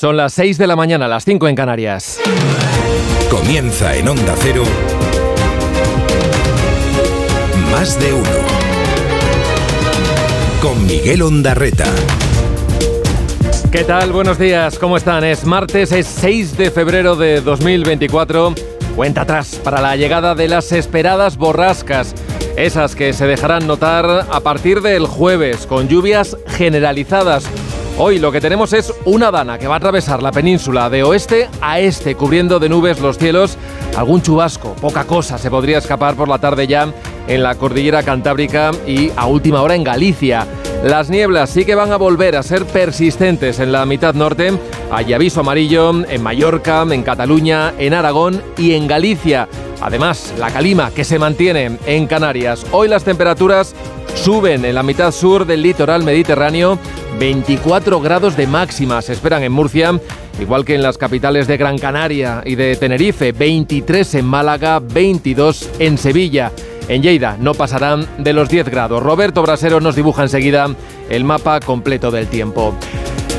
Son 0.00 0.16
las 0.16 0.32
6 0.32 0.56
de 0.56 0.66
la 0.66 0.76
mañana, 0.76 1.08
las 1.08 1.26
5 1.26 1.46
en 1.46 1.54
Canarias. 1.54 2.18
Comienza 3.30 3.94
en 3.94 4.08
Onda 4.08 4.34
Cero. 4.38 4.62
Más 7.70 8.00
de 8.00 8.10
uno. 8.10 8.30
Con 10.62 10.86
Miguel 10.86 11.20
Ondarreta. 11.20 11.84
¿Qué 13.70 13.84
tal? 13.84 14.10
Buenos 14.12 14.38
días, 14.38 14.78
¿cómo 14.78 14.96
están? 14.96 15.22
Es 15.22 15.44
martes, 15.44 15.92
es 15.92 16.06
6 16.06 16.56
de 16.56 16.70
febrero 16.70 17.14
de 17.14 17.42
2024. 17.42 18.54
Cuenta 18.96 19.20
atrás 19.20 19.60
para 19.62 19.82
la 19.82 19.96
llegada 19.96 20.34
de 20.34 20.48
las 20.48 20.72
esperadas 20.72 21.36
borrascas. 21.36 22.14
Esas 22.56 22.96
que 22.96 23.12
se 23.12 23.26
dejarán 23.26 23.66
notar 23.66 24.26
a 24.30 24.40
partir 24.40 24.80
del 24.80 25.06
jueves, 25.06 25.66
con 25.66 25.88
lluvias 25.88 26.38
generalizadas 26.46 27.44
Hoy 28.02 28.18
lo 28.18 28.32
que 28.32 28.40
tenemos 28.40 28.72
es 28.72 28.94
una 29.04 29.30
dana 29.30 29.58
que 29.58 29.68
va 29.68 29.74
a 29.74 29.76
atravesar 29.76 30.22
la 30.22 30.32
península 30.32 30.88
de 30.88 31.02
oeste 31.02 31.50
a 31.60 31.80
este, 31.80 32.14
cubriendo 32.14 32.58
de 32.58 32.70
nubes 32.70 32.98
los 32.98 33.18
cielos. 33.18 33.58
Algún 33.94 34.22
chubasco, 34.22 34.72
poca 34.80 35.04
cosa 35.04 35.36
se 35.36 35.50
podría 35.50 35.76
escapar 35.76 36.14
por 36.14 36.26
la 36.26 36.38
tarde 36.38 36.66
ya 36.66 36.94
en 37.28 37.42
la 37.42 37.56
cordillera 37.56 38.02
cantábrica 38.02 38.70
y 38.86 39.12
a 39.16 39.26
última 39.26 39.60
hora 39.60 39.74
en 39.74 39.84
Galicia. 39.84 40.46
Las 40.82 41.10
nieblas 41.10 41.50
sí 41.50 41.66
que 41.66 41.74
van 41.74 41.92
a 41.92 41.98
volver 41.98 42.36
a 42.36 42.42
ser 42.42 42.64
persistentes 42.64 43.60
en 43.60 43.70
la 43.70 43.84
mitad 43.84 44.14
norte. 44.14 44.50
Hay 44.90 45.12
aviso 45.12 45.40
amarillo 45.40 45.90
en 46.08 46.22
Mallorca, 46.22 46.86
en 46.90 47.02
Cataluña, 47.02 47.74
en 47.76 47.92
Aragón 47.92 48.42
y 48.56 48.72
en 48.72 48.86
Galicia. 48.86 49.46
Además, 49.82 50.32
la 50.38 50.50
calima 50.50 50.90
que 50.90 51.04
se 51.04 51.18
mantiene 51.18 51.78
en 51.84 52.06
Canarias. 52.06 52.64
Hoy 52.70 52.88
las 52.88 53.04
temperaturas 53.04 53.74
suben 54.14 54.64
en 54.64 54.74
la 54.74 54.82
mitad 54.82 55.12
sur 55.12 55.46
del 55.46 55.62
litoral 55.62 56.02
mediterráneo. 56.02 56.78
24 57.18 58.00
grados 58.00 58.36
de 58.36 58.46
máxima 58.46 59.02
se 59.02 59.12
esperan 59.12 59.42
en 59.42 59.52
Murcia, 59.52 59.98
igual 60.40 60.64
que 60.64 60.74
en 60.74 60.82
las 60.82 60.98
capitales 60.98 61.46
de 61.46 61.56
Gran 61.56 61.78
Canaria 61.78 62.42
y 62.44 62.54
de 62.54 62.76
Tenerife. 62.76 63.32
23 63.32 64.14
en 64.16 64.24
Málaga, 64.24 64.80
22 64.80 65.70
en 65.78 65.98
Sevilla. 65.98 66.52
En 66.88 67.02
Lleida 67.02 67.36
no 67.38 67.54
pasarán 67.54 68.06
de 68.18 68.32
los 68.32 68.48
10 68.48 68.68
grados. 68.68 69.02
Roberto 69.02 69.42
Brasero 69.42 69.80
nos 69.80 69.96
dibuja 69.96 70.22
enseguida 70.22 70.68
el 71.08 71.24
mapa 71.24 71.60
completo 71.60 72.10
del 72.10 72.26
tiempo. 72.26 72.74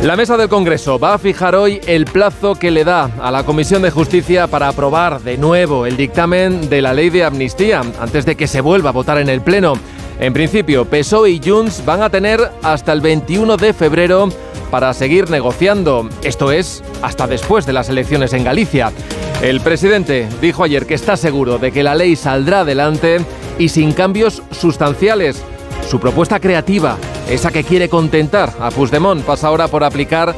La 0.04 0.16
mesa 0.16 0.36
del 0.36 0.50
Congreso 0.50 0.98
va 0.98 1.14
a 1.14 1.20
fijar 1.20 1.54
hoy 1.54 1.80
el 1.86 2.06
plazo 2.06 2.56
que 2.56 2.72
le 2.72 2.84
da 2.84 3.12
a 3.22 3.30
la 3.30 3.44
Comisión 3.44 3.84
de 3.84 3.92
Justicia 3.92 4.48
para 4.48 4.68
aprobar 4.68 5.22
de 5.22 5.38
nuevo 5.38 5.86
el 5.86 5.96
dictamen 5.96 6.70
de 6.70 6.82
la 6.82 6.92
ley 6.92 7.12
de 7.12 7.24
amnistía 7.24 7.82
antes 8.00 8.26
de 8.26 8.36
que 8.36 8.48
se 8.48 8.62
vuelva 8.62 8.90
a 8.90 8.94
votar 8.94 9.20
en 9.20 9.30
el 9.30 9.42
Pleno. 9.42 9.74
En 10.20 10.34
principio, 10.34 10.86
PSOE 10.86 11.32
y 11.32 11.42
Junts 11.44 11.84
van 11.86 12.02
a 12.04 12.10
tener 12.10 12.52
hasta 12.62 12.94
el 12.94 13.02
21 13.02 13.58
de 13.58 13.74
febrero 13.74 14.30
para 14.70 14.94
seguir 14.94 15.30
negociando, 15.30 16.08
esto 16.24 16.52
es, 16.52 16.84
hasta 17.02 17.28
después 17.28 17.66
de 17.66 17.74
las 17.74 17.90
elecciones 17.90 18.34
en 18.34 18.44
Galicia. 18.44 18.92
El 19.42 19.62
presidente 19.62 20.30
dijo 20.40 20.64
ayer 20.64 20.86
que 20.86 20.94
está 20.94 21.18
seguro 21.18 21.58
de 21.58 21.72
que 21.72 21.84
la 21.84 21.96
ley 21.96 22.16
saldrá 22.16 22.62
adelante 22.62 23.18
y 23.58 23.70
sin 23.70 23.92
cambios 23.92 24.44
sustanciales. 24.52 25.44
Su 25.90 26.00
propuesta 26.00 26.40
creativa 26.40 26.98
esa 27.30 27.52
que 27.52 27.64
quiere 27.64 27.90
contentar 27.90 28.52
a 28.60 28.72
Puigdemont 28.72 29.24
pasa 29.24 29.48
ahora 29.48 29.68
por 29.68 29.84
aplicar 29.84 30.36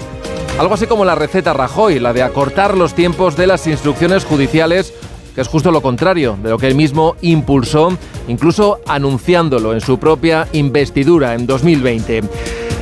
algo 0.59 0.75
así 0.75 0.85
como 0.85 1.05
la 1.05 1.15
receta 1.15 1.51
Rajoy, 1.53 1.99
la 1.99 2.13
de 2.13 2.21
acortar 2.21 2.77
los 2.77 2.93
tiempos 2.93 3.35
de 3.35 3.47
las 3.47 3.65
instrucciones 3.65 4.23
judiciales, 4.23 4.93
que 5.33 5.41
es 5.41 5.47
justo 5.47 5.71
lo 5.71 5.81
contrario 5.81 6.37
de 6.41 6.49
lo 6.49 6.57
que 6.57 6.67
él 6.67 6.75
mismo 6.75 7.15
impulsó, 7.21 7.97
incluso 8.27 8.79
anunciándolo 8.87 9.73
en 9.73 9.81
su 9.81 9.99
propia 9.99 10.47
investidura 10.53 11.33
en 11.33 11.45
2020. 11.45 12.21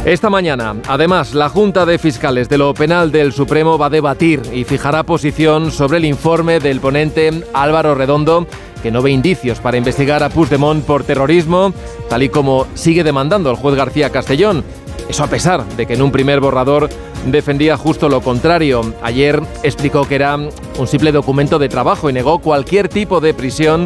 Esta 0.05 0.31
mañana, 0.31 0.75
además, 0.87 1.35
la 1.35 1.47
Junta 1.47 1.85
de 1.85 1.99
Fiscales 1.99 2.49
de 2.49 2.57
lo 2.57 2.73
Penal 2.73 3.11
del 3.11 3.33
Supremo 3.33 3.77
va 3.77 3.85
a 3.85 3.91
debatir 3.91 4.41
y 4.51 4.63
fijará 4.63 5.03
posición 5.03 5.71
sobre 5.71 5.99
el 5.99 6.05
informe 6.05 6.59
del 6.59 6.79
ponente 6.79 7.29
Álvaro 7.53 7.93
Redondo 7.93 8.47
que 8.81 8.91
no 8.91 9.01
ve 9.01 9.11
indicios 9.11 9.59
para 9.59 9.77
investigar 9.77 10.23
a 10.23 10.29
Puigdemont 10.29 10.85
por 10.85 11.03
terrorismo, 11.03 11.73
tal 12.09 12.23
y 12.23 12.29
como 12.29 12.67
sigue 12.73 13.03
demandando 13.03 13.49
el 13.49 13.57
juez 13.57 13.75
García 13.75 14.09
Castellón. 14.09 14.63
Eso 15.09 15.23
a 15.23 15.27
pesar 15.27 15.65
de 15.65 15.85
que 15.85 15.93
en 15.93 16.01
un 16.01 16.11
primer 16.11 16.39
borrador 16.39 16.89
defendía 17.25 17.77
justo 17.77 18.09
lo 18.09 18.21
contrario. 18.21 18.93
Ayer 19.01 19.41
explicó 19.63 20.07
que 20.07 20.15
era 20.15 20.35
un 20.35 20.87
simple 20.87 21.11
documento 21.11 21.59
de 21.59 21.69
trabajo 21.69 22.09
y 22.09 22.13
negó 22.13 22.39
cualquier 22.39 22.87
tipo 22.87 23.19
de 23.19 23.33
prisión 23.33 23.85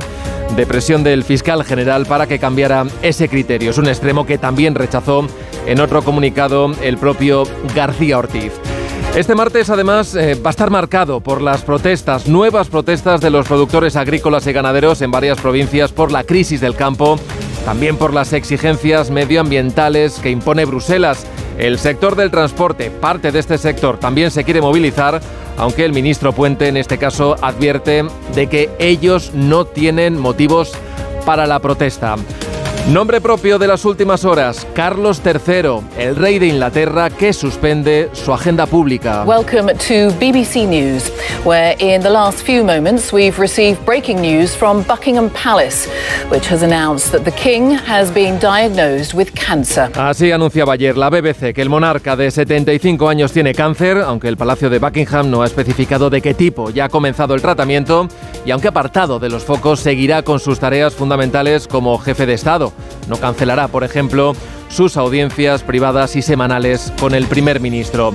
de 0.55 0.65
presión 0.67 1.03
del 1.03 1.23
fiscal 1.23 1.63
general 1.63 2.05
para 2.05 2.27
que 2.27 2.39
cambiara 2.39 2.85
ese 3.01 3.27
criterio. 3.27 3.71
Es 3.71 3.77
un 3.77 3.87
extremo 3.87 4.25
que 4.25 4.37
también 4.37 4.75
rechazó 4.75 5.25
en 5.65 5.79
otro 5.79 6.03
comunicado 6.03 6.71
el 6.81 6.97
propio 6.97 7.43
García 7.75 8.19
Ortiz. 8.19 8.53
Este 9.15 9.33
martes, 9.33 9.69
además, 9.69 10.13
eh, 10.13 10.35
va 10.35 10.49
a 10.49 10.51
estar 10.51 10.69
marcado 10.69 11.21
por 11.21 11.41
las 11.41 11.61
protestas, 11.61 12.27
nuevas 12.27 12.67
protestas 12.67 13.21
de 13.21 13.29
los 13.29 13.47
productores 13.47 13.95
agrícolas 13.95 14.45
y 14.45 14.51
ganaderos 14.51 15.01
en 15.01 15.09
varias 15.09 15.39
provincias 15.39 15.93
por 15.93 16.11
la 16.11 16.25
crisis 16.25 16.59
del 16.59 16.75
campo, 16.75 17.17
también 17.63 17.95
por 17.95 18.13
las 18.13 18.33
exigencias 18.33 19.11
medioambientales 19.11 20.19
que 20.19 20.31
impone 20.31 20.65
Bruselas. 20.65 21.25
El 21.57 21.79
sector 21.79 22.17
del 22.17 22.29
transporte, 22.29 22.91
parte 22.91 23.31
de 23.31 23.39
este 23.39 23.57
sector, 23.57 23.97
también 23.97 24.31
se 24.31 24.43
quiere 24.43 24.59
movilizar, 24.59 25.21
aunque 25.57 25.85
el 25.85 25.93
ministro 25.93 26.33
Puente 26.33 26.67
en 26.67 26.75
este 26.75 26.97
caso 26.97 27.37
advierte 27.41 28.03
de 28.33 28.47
que 28.47 28.69
ellos 28.79 29.31
no 29.33 29.63
tienen 29.63 30.19
motivos 30.19 30.73
para 31.25 31.47
la 31.47 31.59
protesta. 31.59 32.17
Nombre 32.89 33.19
propio 33.19 33.57
de 33.57 33.65
las 33.65 33.83
últimas 33.83 34.25
horas, 34.25 34.67
Carlos 34.75 35.19
III, 35.25 35.79
el 35.97 36.15
rey 36.15 36.37
de 36.37 36.45
Inglaterra 36.45 37.09
que 37.09 37.33
suspende 37.33 38.11
su 38.13 38.31
agenda 38.31 38.67
pública. 38.67 39.23
Welcome 39.25 39.73
to 39.73 40.15
BBC 40.19 40.67
News, 40.67 41.11
where 41.43 41.75
in 41.79 42.03
the 42.03 42.11
last 42.11 42.45
few 42.45 42.63
moments 42.63 43.11
we've 43.11 43.39
received 43.39 43.83
breaking 43.87 44.21
news 44.21 44.55
from 44.55 44.83
Buckingham 44.83 45.31
Palace, 45.31 45.89
which 46.29 46.47
has 46.47 46.61
announced 46.61 47.11
that 47.11 47.23
the 47.23 47.31
king 47.31 47.71
has 47.71 48.13
been 48.13 48.37
diagnosed 48.37 49.15
with 49.15 49.33
cancer. 49.33 49.89
Así 49.95 50.31
anunciaba 50.31 50.73
ayer 50.73 50.95
la 50.95 51.09
BBC 51.09 51.55
que 51.55 51.63
el 51.63 51.69
monarca 51.69 52.15
de 52.15 52.29
75 52.29 53.09
años 53.09 53.31
tiene 53.31 53.55
cáncer, 53.55 53.97
aunque 53.97 54.27
el 54.27 54.37
Palacio 54.37 54.69
de 54.69 54.77
Buckingham 54.77 55.31
no 55.31 55.41
ha 55.41 55.47
especificado 55.47 56.11
de 56.11 56.21
qué 56.21 56.35
tipo 56.35 56.69
ya 56.69 56.85
ha 56.85 56.89
comenzado 56.89 57.33
el 57.33 57.41
tratamiento 57.41 58.07
y 58.45 58.51
aunque 58.51 58.67
apartado 58.67 59.17
de 59.17 59.29
los 59.29 59.43
focos 59.43 59.79
seguirá 59.79 60.21
con 60.21 60.39
sus 60.39 60.59
tareas 60.59 60.93
fundamentales 60.93 61.67
como 61.67 61.97
jefe 61.97 62.27
de 62.27 62.35
Estado. 62.35 62.74
No 63.07 63.17
cancelará, 63.17 63.67
por 63.67 63.83
ejemplo, 63.83 64.35
sus 64.69 64.97
audiencias 64.97 65.63
privadas 65.63 66.15
y 66.15 66.21
semanales 66.21 66.91
con 66.99 67.13
el 67.13 67.25
primer 67.27 67.59
ministro. 67.59 68.13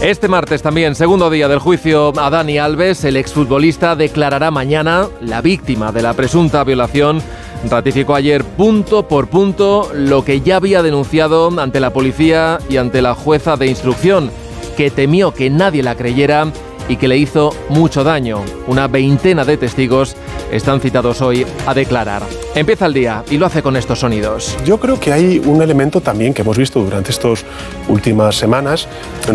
Este 0.00 0.28
martes 0.28 0.62
también, 0.62 0.94
segundo 0.94 1.28
día 1.28 1.48
del 1.48 1.58
juicio 1.58 2.12
a 2.16 2.30
Dani 2.30 2.58
Alves, 2.58 3.04
el 3.04 3.16
exfutbolista 3.16 3.96
declarará 3.96 4.50
mañana 4.52 5.08
la 5.20 5.40
víctima 5.42 5.90
de 5.90 6.02
la 6.02 6.14
presunta 6.14 6.62
violación. 6.62 7.20
Ratificó 7.68 8.14
ayer 8.14 8.44
punto 8.44 9.08
por 9.08 9.28
punto 9.28 9.90
lo 9.92 10.24
que 10.24 10.40
ya 10.40 10.56
había 10.56 10.82
denunciado 10.82 11.50
ante 11.60 11.80
la 11.80 11.92
policía 11.92 12.58
y 12.68 12.76
ante 12.76 13.02
la 13.02 13.14
jueza 13.14 13.56
de 13.56 13.66
instrucción, 13.66 14.30
que 14.76 14.92
temió 14.92 15.34
que 15.34 15.50
nadie 15.50 15.82
la 15.82 15.96
creyera 15.96 16.46
y 16.88 16.96
que 16.96 17.08
le 17.08 17.16
hizo 17.16 17.54
mucho 17.68 18.04
daño. 18.04 18.42
Una 18.66 18.88
veintena 18.88 19.44
de 19.44 19.56
testigos 19.56 20.16
están 20.50 20.80
citados 20.80 21.20
hoy 21.20 21.46
a 21.66 21.74
declarar. 21.74 22.22
Empieza 22.54 22.86
el 22.86 22.94
día 22.94 23.24
y 23.30 23.38
lo 23.38 23.46
hace 23.46 23.62
con 23.62 23.76
estos 23.76 24.00
sonidos. 24.00 24.56
Yo 24.64 24.78
creo 24.80 24.98
que 24.98 25.12
hay 25.12 25.38
un 25.38 25.62
elemento 25.62 26.00
también 26.00 26.34
que 26.34 26.42
hemos 26.42 26.56
visto 26.56 26.80
durante 26.82 27.10
estas 27.10 27.44
últimas 27.88 28.36
semanas 28.36 28.88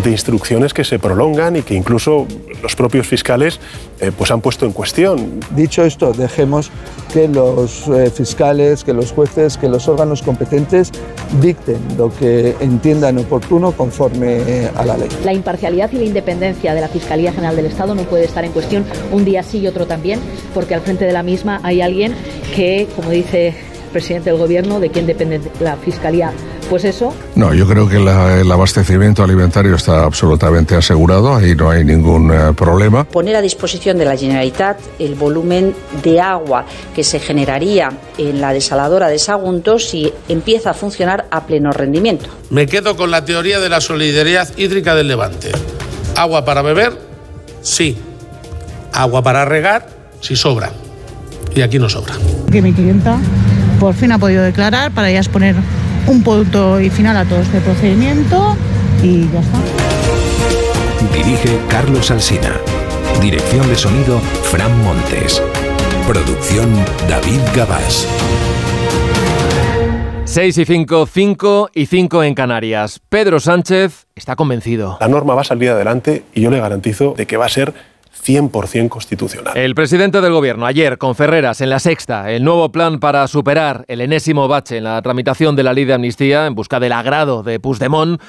de 0.03 0.11
instrucciones 0.11 0.73
que 0.73 0.83
se 0.83 0.99
prolongan 0.99 1.55
y 1.55 1.61
que 1.61 1.75
incluso 1.75 2.27
los 2.61 2.75
propios 2.75 3.07
fiscales 3.07 3.59
eh, 4.03 4.11
pues 4.11 4.31
han 4.31 4.41
puesto 4.41 4.65
en 4.65 4.73
cuestión. 4.73 5.39
Dicho 5.55 5.83
esto, 5.83 6.11
dejemos 6.11 6.71
que 7.13 7.29
los 7.29 7.87
eh, 7.87 8.09
fiscales, 8.09 8.83
que 8.83 8.91
los 8.91 9.13
jueces, 9.13 9.55
que 9.57 9.69
los 9.69 9.87
órganos 9.87 10.21
competentes 10.21 10.91
dicten 11.41 11.77
lo 11.97 12.13
que 12.13 12.53
entiendan 12.59 13.17
oportuno 13.17 13.71
conforme 13.71 14.37
eh, 14.45 14.71
a 14.75 14.83
la 14.83 14.97
ley. 14.97 15.07
La 15.23 15.31
imparcialidad 15.31 15.89
y 15.93 15.97
la 15.97 16.03
independencia 16.03 16.73
de 16.73 16.81
la 16.81 16.89
Fiscalía 16.89 17.31
General 17.31 17.55
del 17.55 17.67
Estado 17.67 17.95
no 17.95 18.03
puede 18.03 18.25
estar 18.25 18.43
en 18.43 18.51
cuestión 18.51 18.83
un 19.13 19.23
día 19.23 19.41
sí 19.41 19.59
y 19.59 19.67
otro 19.67 19.87
también, 19.87 20.19
porque 20.53 20.75
al 20.75 20.81
frente 20.81 21.05
de 21.05 21.13
la 21.13 21.23
misma 21.23 21.61
hay 21.63 21.79
alguien 21.81 22.13
que, 22.55 22.89
como 22.97 23.09
dice 23.09 23.55
presidente 23.93 24.29
del 24.29 24.39
Gobierno, 24.39 24.81
de 24.81 24.89
quien 24.89 25.05
depende 25.05 25.39
la 25.61 25.77
Fiscalía 25.77 26.33
pues 26.69 26.85
eso. 26.85 27.13
No, 27.35 27.53
yo 27.53 27.67
creo 27.67 27.87
que 27.87 27.97
el 27.97 28.51
abastecimiento 28.51 29.23
alimentario 29.23 29.75
está 29.75 30.03
absolutamente 30.03 30.75
asegurado, 30.75 31.35
ahí 31.35 31.55
no 31.55 31.69
hay 31.69 31.83
ningún 31.83 32.31
eh, 32.31 32.53
problema. 32.55 33.03
Poner 33.03 33.35
a 33.35 33.41
disposición 33.41 33.97
de 33.97 34.05
la 34.05 34.17
Generalitat 34.17 34.79
el 34.99 35.15
volumen 35.15 35.75
de 36.01 36.19
agua 36.19 36.65
que 36.95 37.03
se 37.03 37.19
generaría 37.19 37.91
en 38.17 38.41
la 38.41 38.53
desaladora 38.53 39.07
de 39.07 39.19
Sagunto 39.19 39.77
si 39.77 40.11
empieza 40.27 40.71
a 40.71 40.73
funcionar 40.73 41.27
a 41.31 41.45
pleno 41.45 41.71
rendimiento. 41.71 42.25
Me 42.49 42.65
quedo 42.65 42.95
con 42.95 43.11
la 43.11 43.25
teoría 43.25 43.59
de 43.59 43.69
la 43.69 43.81
solidaridad 43.81 44.49
hídrica 44.57 44.95
del 44.95 45.07
Levante. 45.07 45.51
Agua 46.15 46.45
para 46.45 46.61
beber, 46.61 46.97
sí. 47.61 47.97
Agua 48.93 49.21
para 49.23 49.45
regar, 49.45 49.89
si 50.21 50.35
sobra. 50.35 50.71
Y 51.55 51.61
aquí 51.61 51.77
no 51.77 51.89
sobra. 51.89 52.15
Que 52.51 52.61
mi 52.61 52.73
clienta 52.73 53.19
por 53.83 53.95
fin 53.95 54.13
ha 54.13 54.17
podido 54.17 54.43
declarar 54.43 54.91
para 54.91 55.11
ya 55.11 55.17
exponer 55.17 55.55
un 56.07 56.23
punto 56.23 56.79
y 56.79 56.89
final 56.89 57.17
a 57.17 57.25
todo 57.25 57.41
este 57.41 57.59
procedimiento 57.59 58.55
y 59.03 59.29
ya 59.29 59.41
está. 59.41 59.57
Dirige 61.13 61.59
Carlos 61.67 62.09
Alsina. 62.09 62.53
Dirección 63.21 63.67
de 63.67 63.75
sonido 63.75 64.21
Fran 64.43 64.71
Montes. 64.85 65.43
Producción 66.07 66.73
David 67.09 67.41
Gabás. 67.53 68.07
6 70.23 70.57
y 70.59 70.65
5, 70.65 71.05
5 71.05 71.69
y 71.73 71.85
5 71.85 72.23
en 72.23 72.35
Canarias. 72.35 73.01
Pedro 73.09 73.41
Sánchez 73.41 74.07
está 74.15 74.37
convencido. 74.37 74.97
La 75.01 75.09
norma 75.09 75.35
va 75.35 75.41
a 75.41 75.43
salir 75.43 75.71
adelante 75.71 76.23
y 76.33 76.39
yo 76.39 76.49
le 76.49 76.61
garantizo 76.61 77.15
de 77.17 77.25
que 77.25 77.35
va 77.35 77.47
a 77.47 77.49
ser 77.49 77.73
100% 78.23 78.89
constitucional. 78.89 79.57
El 79.57 79.75
presidente 79.75 80.21
del 80.21 80.31
gobierno 80.33 80.65
ayer 80.65 80.97
con 80.97 81.15
Ferreras 81.15 81.61
en 81.61 81.69
la 81.69 81.79
sexta, 81.79 82.31
el 82.31 82.43
nuevo 82.43 82.71
plan 82.71 82.99
para 82.99 83.27
superar 83.27 83.85
el 83.87 84.01
enésimo 84.01 84.47
bache 84.47 84.77
en 84.77 84.85
la 84.85 85.01
tramitación 85.01 85.55
de 85.55 85.63
la 85.63 85.73
ley 85.73 85.85
de 85.85 85.93
amnistía 85.93 86.47
en 86.47 86.55
busca 86.55 86.79
del 86.79 86.93
agrado 86.93 87.43
de 87.43 87.59
Puigdemont, 87.59 88.21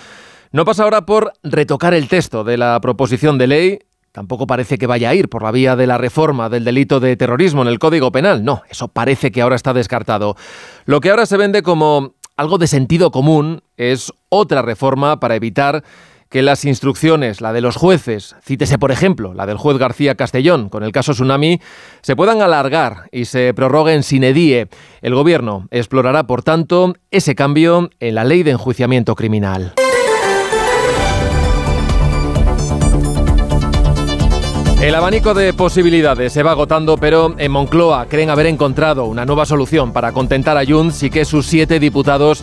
no 0.52 0.64
pasa 0.64 0.84
ahora 0.84 1.04
por 1.06 1.32
retocar 1.42 1.94
el 1.94 2.08
texto 2.08 2.44
de 2.44 2.56
la 2.56 2.80
proposición 2.80 3.38
de 3.38 3.46
ley 3.46 3.78
Tampoco 4.14 4.46
parece 4.46 4.78
que 4.78 4.86
vaya 4.86 5.08
a 5.08 5.14
ir 5.16 5.28
por 5.28 5.42
la 5.42 5.50
vía 5.50 5.74
de 5.74 5.88
la 5.88 5.98
reforma 5.98 6.48
del 6.48 6.62
delito 6.62 7.00
de 7.00 7.16
terrorismo 7.16 7.62
en 7.62 7.68
el 7.68 7.80
Código 7.80 8.12
Penal. 8.12 8.44
No, 8.44 8.62
eso 8.70 8.86
parece 8.86 9.32
que 9.32 9.42
ahora 9.42 9.56
está 9.56 9.72
descartado. 9.72 10.36
Lo 10.84 11.00
que 11.00 11.10
ahora 11.10 11.26
se 11.26 11.36
vende 11.36 11.64
como 11.64 12.14
algo 12.36 12.58
de 12.58 12.68
sentido 12.68 13.10
común 13.10 13.64
es 13.76 14.12
otra 14.28 14.62
reforma 14.62 15.18
para 15.18 15.34
evitar 15.34 15.82
que 16.34 16.42
las 16.42 16.64
instrucciones, 16.64 17.40
la 17.40 17.52
de 17.52 17.60
los 17.60 17.76
jueces, 17.76 18.34
cítese 18.42 18.76
por 18.76 18.90
ejemplo 18.90 19.34
la 19.34 19.46
del 19.46 19.56
juez 19.56 19.78
García 19.78 20.16
Castellón 20.16 20.68
con 20.68 20.82
el 20.82 20.90
caso 20.90 21.12
Tsunami, 21.12 21.60
se 22.02 22.16
puedan 22.16 22.42
alargar 22.42 23.08
y 23.12 23.26
se 23.26 23.54
prorroguen 23.54 24.02
sin 24.02 24.24
edie. 24.24 24.66
El 25.00 25.14
Gobierno 25.14 25.68
explorará, 25.70 26.24
por 26.26 26.42
tanto, 26.42 26.94
ese 27.12 27.36
cambio 27.36 27.88
en 28.00 28.16
la 28.16 28.24
ley 28.24 28.42
de 28.42 28.50
enjuiciamiento 28.50 29.14
criminal. 29.14 29.74
El 34.82 34.94
abanico 34.96 35.34
de 35.34 35.54
posibilidades 35.54 36.32
se 36.32 36.42
va 36.42 36.50
agotando, 36.50 36.98
pero 36.98 37.36
en 37.38 37.52
Moncloa 37.52 38.06
creen 38.06 38.28
haber 38.28 38.46
encontrado 38.46 39.04
una 39.04 39.24
nueva 39.24 39.46
solución 39.46 39.92
para 39.92 40.10
contentar 40.10 40.58
a 40.58 40.66
Junts 40.66 41.04
y 41.04 41.10
que 41.10 41.24
sus 41.24 41.46
siete 41.46 41.78
diputados 41.78 42.42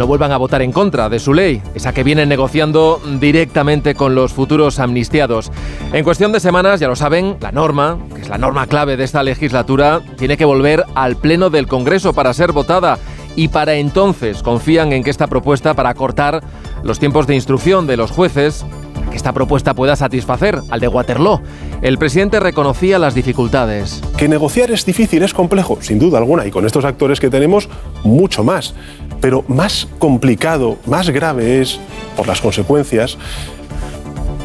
no 0.00 0.06
vuelvan 0.06 0.32
a 0.32 0.38
votar 0.38 0.62
en 0.62 0.72
contra 0.72 1.10
de 1.10 1.18
su 1.18 1.34
ley, 1.34 1.60
esa 1.74 1.92
que 1.92 2.02
vienen 2.02 2.30
negociando 2.30 3.02
directamente 3.20 3.94
con 3.94 4.14
los 4.14 4.32
futuros 4.32 4.78
amnistiados. 4.78 5.52
En 5.92 6.04
cuestión 6.04 6.32
de 6.32 6.40
semanas, 6.40 6.80
ya 6.80 6.88
lo 6.88 6.96
saben, 6.96 7.36
la 7.38 7.52
norma, 7.52 7.98
que 8.14 8.22
es 8.22 8.30
la 8.30 8.38
norma 8.38 8.66
clave 8.66 8.96
de 8.96 9.04
esta 9.04 9.22
legislatura, 9.22 10.00
tiene 10.16 10.38
que 10.38 10.46
volver 10.46 10.86
al 10.94 11.16
Pleno 11.16 11.50
del 11.50 11.66
Congreso 11.66 12.14
para 12.14 12.32
ser 12.32 12.52
votada 12.52 12.98
y 13.36 13.48
para 13.48 13.74
entonces 13.74 14.42
confían 14.42 14.94
en 14.94 15.04
que 15.04 15.10
esta 15.10 15.26
propuesta 15.26 15.74
para 15.74 15.92
cortar 15.92 16.42
los 16.82 16.98
tiempos 16.98 17.26
de 17.26 17.34
instrucción 17.34 17.86
de 17.86 17.98
los 17.98 18.10
jueces 18.10 18.64
que 19.10 19.16
esta 19.16 19.32
propuesta 19.32 19.74
pueda 19.74 19.96
satisfacer 19.96 20.60
al 20.70 20.80
de 20.80 20.88
Waterloo. 20.88 21.40
El 21.82 21.98
presidente 21.98 22.40
reconocía 22.40 22.98
las 22.98 23.14
dificultades. 23.14 24.00
Que 24.16 24.28
negociar 24.28 24.70
es 24.70 24.86
difícil, 24.86 25.22
es 25.22 25.34
complejo, 25.34 25.78
sin 25.80 25.98
duda 25.98 26.18
alguna, 26.18 26.46
y 26.46 26.50
con 26.50 26.64
estos 26.64 26.84
actores 26.84 27.20
que 27.20 27.30
tenemos, 27.30 27.68
mucho 28.04 28.44
más. 28.44 28.74
Pero 29.20 29.44
más 29.48 29.88
complicado, 29.98 30.78
más 30.86 31.10
grave 31.10 31.60
es, 31.60 31.80
por 32.16 32.26
las 32.26 32.40
consecuencias, 32.40 33.18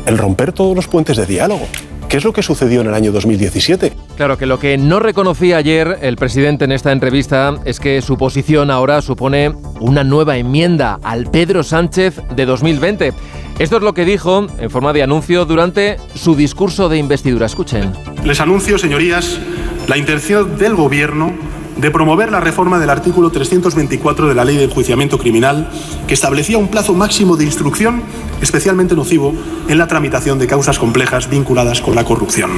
el 0.05 0.17
romper 0.17 0.51
todos 0.51 0.75
los 0.75 0.87
puentes 0.87 1.17
de 1.17 1.25
diálogo. 1.25 1.65
¿Qué 2.09 2.17
es 2.17 2.23
lo 2.23 2.33
que 2.33 2.43
sucedió 2.43 2.81
en 2.81 2.87
el 2.87 2.93
año 2.93 3.11
2017? 3.11 3.91
Claro 4.15 4.37
que 4.37 4.45
lo 4.45 4.59
que 4.59 4.77
no 4.77 4.99
reconocía 4.99 5.57
ayer 5.57 5.97
el 6.01 6.17
presidente 6.17 6.65
en 6.65 6.71
esta 6.71 6.91
entrevista 6.91 7.55
es 7.65 7.79
que 7.79 8.01
su 8.01 8.17
posición 8.17 8.69
ahora 8.69 9.01
supone 9.01 9.53
una 9.79 10.03
nueva 10.03 10.37
enmienda 10.37 10.99
al 11.03 11.29
Pedro 11.29 11.63
Sánchez 11.63 12.21
de 12.35 12.45
2020. 12.45 13.13
Esto 13.57 13.77
es 13.77 13.83
lo 13.83 13.93
que 13.93 14.03
dijo 14.03 14.47
en 14.57 14.69
forma 14.69 14.91
de 14.91 15.01
anuncio 15.01 15.45
durante 15.45 15.97
su 16.13 16.35
discurso 16.35 16.89
de 16.89 16.97
investidura. 16.97 17.45
Escuchen. 17.45 17.93
Les 18.25 18.41
anuncio, 18.41 18.77
señorías, 18.77 19.39
la 19.87 19.95
intención 19.95 20.57
del 20.57 20.75
Gobierno 20.75 21.31
de 21.77 21.89
promover 21.89 22.31
la 22.31 22.41
reforma 22.41 22.79
del 22.79 22.89
artículo 22.89 23.29
324 23.29 24.27
de 24.27 24.35
la 24.35 24.43
Ley 24.43 24.57
de 24.57 24.65
Enjuiciamiento 24.65 25.17
Criminal, 25.17 25.69
que 26.05 26.13
establecía 26.13 26.57
un 26.57 26.67
plazo 26.67 26.93
máximo 26.93 27.37
de 27.37 27.45
instrucción 27.45 28.03
especialmente 28.41 28.93
nocivo 28.93 29.33
en 29.69 29.77
la 29.77 29.87
tramitación 29.87 30.37
de 30.37 30.47
causas 30.47 30.77
complejas 30.77 31.29
vinculadas 31.29 31.79
con 31.79 31.95
la 31.95 32.03
corrupción. 32.03 32.51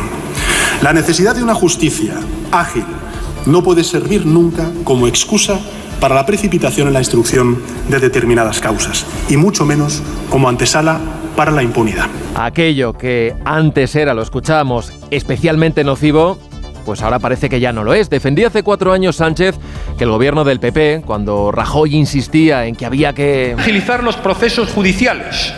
La 0.82 0.94
necesidad 0.94 1.36
de 1.36 1.44
una 1.44 1.54
justicia 1.54 2.16
ágil 2.52 2.86
no 3.46 3.62
puede 3.62 3.84
servir 3.84 4.26
nunca 4.26 4.72
como 4.84 5.08
excusa 5.08 5.60
para 6.00 6.16
la 6.16 6.26
precipitación 6.26 6.88
en 6.88 6.94
la 6.94 7.00
instrucción 7.00 7.62
de 7.90 8.00
determinadas 8.00 8.60
causas, 8.60 9.06
y 9.30 9.38
mucho 9.38 9.66
menos 9.66 10.02
como 10.30 10.50
antesala 10.50 11.00
para 11.36 11.52
la 11.52 11.64
impunidad. 11.64 12.08
Aquello 12.36 12.94
que 12.94 13.36
antes 13.46 13.96
era, 13.96 14.14
lo 14.14 14.22
escuchábamos, 14.22 14.92
especialmente 15.12 15.84
nocivo, 15.84 16.40
pues 16.86 17.02
ahora 17.02 17.20
parece 17.20 17.50
que 17.50 17.60
ya 17.60 17.74
no 17.74 17.84
lo 17.84 17.94
es. 17.94 18.10
Defendía 18.10 18.48
hace 18.48 18.64
cuatro 18.64 18.94
años 18.94 19.18
Sánchez 19.18 19.56
que 19.98 20.06
el 20.06 20.10
gobierno 20.10 20.44
del 20.44 20.60
PP, 20.60 21.04
cuando 21.06 21.52
Rajoy 21.52 21.96
insistía 21.96 22.66
en 22.66 22.76
que 22.76 22.86
había 22.86 23.14
que... 23.14 23.56
Agilizar 23.58 24.04
los 24.04 24.16
procesos 24.16 24.70
judiciales 24.72 25.54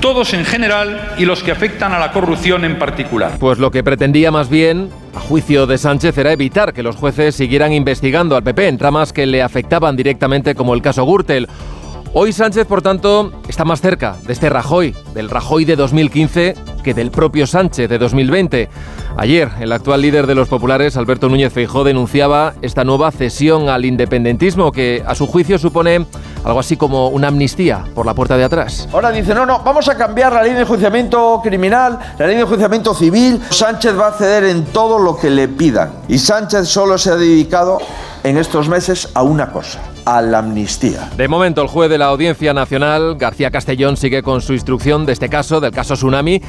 todos 0.00 0.32
en 0.32 0.44
general 0.44 1.14
y 1.18 1.26
los 1.26 1.42
que 1.42 1.52
afectan 1.52 1.92
a 1.92 1.98
la 1.98 2.12
corrupción 2.12 2.64
en 2.64 2.78
particular. 2.78 3.32
Pues 3.38 3.58
lo 3.58 3.70
que 3.70 3.84
pretendía 3.84 4.30
más 4.30 4.48
bien, 4.48 4.88
a 5.14 5.20
juicio 5.20 5.66
de 5.66 5.76
Sánchez, 5.76 6.16
era 6.16 6.32
evitar 6.32 6.72
que 6.72 6.82
los 6.82 6.96
jueces 6.96 7.34
siguieran 7.34 7.72
investigando 7.72 8.34
al 8.34 8.42
PP 8.42 8.68
en 8.68 8.78
tramas 8.78 9.12
que 9.12 9.26
le 9.26 9.42
afectaban 9.42 9.96
directamente 9.96 10.54
como 10.54 10.74
el 10.74 10.82
caso 10.82 11.04
Gürtel. 11.04 11.48
Hoy 12.12 12.32
Sánchez, 12.32 12.66
por 12.66 12.82
tanto, 12.82 13.30
está 13.46 13.64
más 13.64 13.80
cerca 13.80 14.16
de 14.26 14.32
este 14.32 14.50
Rajoy, 14.50 14.96
del 15.14 15.30
Rajoy 15.30 15.64
de 15.64 15.76
2015, 15.76 16.56
que 16.82 16.92
del 16.92 17.12
propio 17.12 17.46
Sánchez 17.46 17.88
de 17.88 17.98
2020. 17.98 18.68
Ayer, 19.16 19.48
el 19.60 19.70
actual 19.70 20.02
líder 20.02 20.26
de 20.26 20.34
los 20.34 20.48
populares, 20.48 20.96
Alberto 20.96 21.28
Núñez 21.28 21.52
Feijó, 21.52 21.84
denunciaba 21.84 22.54
esta 22.62 22.82
nueva 22.82 23.12
cesión 23.12 23.68
al 23.68 23.84
independentismo 23.84 24.72
que, 24.72 25.04
a 25.06 25.14
su 25.14 25.28
juicio, 25.28 25.56
supone 25.56 26.04
algo 26.42 26.58
así 26.58 26.76
como 26.76 27.10
una 27.10 27.28
amnistía 27.28 27.84
por 27.94 28.06
la 28.06 28.14
puerta 28.14 28.36
de 28.36 28.42
atrás. 28.42 28.88
Ahora 28.92 29.12
dice, 29.12 29.32
no, 29.32 29.46
no, 29.46 29.60
vamos 29.60 29.88
a 29.88 29.96
cambiar 29.96 30.32
la 30.32 30.42
ley 30.42 30.54
de 30.54 30.62
enjuiciamiento 30.62 31.40
criminal, 31.44 31.96
la 32.18 32.26
ley 32.26 32.34
de 32.34 32.42
enjuiciamiento 32.42 32.92
civil. 32.92 33.40
Sánchez 33.50 33.96
va 33.96 34.08
a 34.08 34.12
ceder 34.14 34.44
en 34.44 34.64
todo 34.64 34.98
lo 34.98 35.16
que 35.16 35.30
le 35.30 35.46
pidan. 35.46 35.92
Y 36.08 36.18
Sánchez 36.18 36.66
solo 36.66 36.98
se 36.98 37.10
ha 37.10 37.16
dedicado 37.16 37.78
en 38.24 38.36
estos 38.36 38.68
meses 38.68 39.08
a 39.14 39.22
una 39.22 39.50
cosa, 39.52 39.80
a 40.04 40.22
la 40.22 40.38
amnistía. 40.38 41.10
De 41.16 41.28
momento, 41.28 41.62
el 41.62 41.68
juez 41.68 41.90
de 41.90 41.98
la 41.98 42.06
Audiencia 42.06 42.52
Nacional, 42.52 43.16
García 43.16 43.50
Castellón, 43.50 43.96
sigue 43.96 44.22
con 44.22 44.40
su 44.40 44.52
instrucción 44.52 45.06
de 45.06 45.12
este 45.12 45.28
caso, 45.28 45.60
del 45.60 45.72
caso 45.72 45.94
Tsunami, 45.94 46.40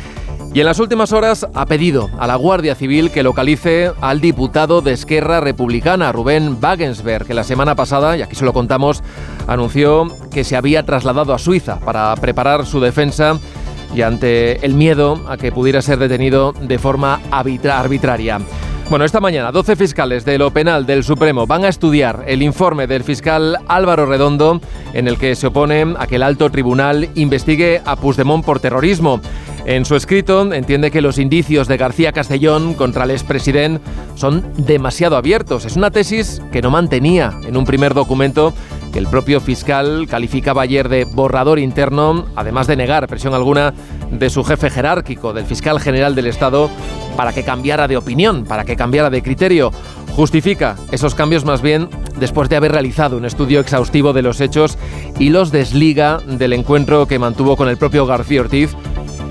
y 0.54 0.60
en 0.60 0.66
las 0.66 0.80
últimas 0.80 1.14
horas 1.14 1.48
ha 1.54 1.66
pedido 1.66 2.10
a 2.20 2.28
la 2.28 2.36
Guardia 2.36 2.76
Civil 2.76 3.10
que 3.10 3.24
localice 3.24 3.94
al 4.02 4.20
diputado 4.20 4.82
de 4.82 4.92
Esquerra 4.92 5.40
Republicana, 5.40 6.12
Rubén 6.12 6.58
Wagensberg, 6.62 7.26
que 7.26 7.34
la 7.34 7.46
semana 7.46 7.76
pasada, 7.76 8.18
y 8.18 8.22
aquí 8.22 8.36
se 8.36 8.44
lo 8.44 8.52
contamos, 8.52 9.02
anunció 9.48 10.08
que 10.30 10.44
se 10.44 10.58
había 10.58 10.86
trasladado 10.86 11.34
a 11.34 11.40
Suiza 11.40 11.80
para 11.80 12.14
preparar 12.16 12.66
su 12.66 12.82
defensa 12.82 13.40
y 13.96 14.02
ante 14.02 14.66
el 14.66 14.74
miedo 14.74 15.22
a 15.30 15.38
que 15.38 15.52
pudiera 15.52 15.82
ser 15.82 16.00
detenido 16.00 16.54
de 16.54 16.80
forma 16.80 17.22
arbitraria. 17.32 18.40
Bueno, 18.92 19.06
esta 19.06 19.22
mañana 19.22 19.54
12 19.54 19.78
fiscales 19.78 20.26
de 20.26 20.38
lo 20.38 20.52
penal 20.52 20.86
del 20.86 21.06
Supremo 21.06 21.48
van 21.48 21.64
a 21.64 21.70
estudiar 21.70 22.26
el 22.28 22.42
informe 22.42 22.88
del 22.88 23.06
fiscal 23.06 23.58
Álvaro 23.70 24.06
Redondo 24.06 24.60
en 24.92 25.08
el 25.08 25.18
que 25.18 25.34
se 25.36 25.48
opone 25.48 25.96
a 25.98 26.08
que 26.08 26.18
el 26.18 26.24
alto 26.24 26.50
tribunal 26.50 27.08
investigue 27.16 27.82
a 27.86 27.96
Puigdemont 27.96 28.44
por 28.44 28.60
terrorismo. 28.60 29.22
En 29.64 29.86
su 29.86 29.96
escrito 29.96 30.52
entiende 30.54 30.92
que 30.92 31.00
los 31.00 31.20
indicios 31.20 31.70
de 31.70 31.78
García 31.78 32.12
Castellón 32.12 32.74
contra 32.74 33.06
el 33.06 33.12
expresidente 33.12 33.82
son 34.16 34.44
demasiado 34.58 35.16
abiertos. 35.16 35.64
Es 35.64 35.78
una 35.78 35.90
tesis 35.90 36.42
que 36.52 36.62
no 36.62 36.70
mantenía 36.70 37.32
en 37.48 37.56
un 37.56 37.64
primer 37.64 37.94
documento 37.94 38.54
que 38.92 39.00
el 39.00 39.08
propio 39.08 39.40
fiscal 39.40 40.08
calificaba 40.10 40.64
ayer 40.64 40.90
de 40.90 41.06
borrador 41.06 41.60
interno, 41.60 42.26
además 42.36 42.68
de 42.68 42.76
negar 42.76 43.08
presión 43.08 43.34
alguna 43.34 43.74
de 44.12 44.30
su 44.30 44.44
jefe 44.44 44.70
jerárquico, 44.70 45.34
del 45.34 45.46
fiscal 45.46 45.80
general 45.80 46.16
del 46.16 46.28
Estado, 46.28 46.70
para 47.16 47.34
que 47.34 47.44
cambiara 47.44 47.88
de 47.88 47.98
opinión, 47.98 48.46
para 48.46 48.66
que 48.66 48.76
cambiara 48.76 49.10
de 49.10 49.22
criterio. 49.22 49.72
Justifica 50.16 50.76
esos 50.92 51.16
cambios 51.16 51.46
más 51.46 51.62
bien 51.62 51.90
después 52.20 52.50
de 52.50 52.58
haber 52.58 52.74
realizado 52.74 53.18
un 53.18 53.26
estudio 53.26 53.62
exhaustivo 53.62 54.12
de 54.12 54.22
los 54.22 54.42
hechos 54.42 54.78
y 55.18 55.30
los 55.30 55.52
desliga 55.52 56.20
del 56.28 56.54
encuentro 56.54 57.08
que 57.08 57.20
mantuvo 57.20 57.56
con 57.56 57.70
el 57.70 57.78
propio 57.78 58.06
García 58.06 58.42
Ortiz 58.42 58.76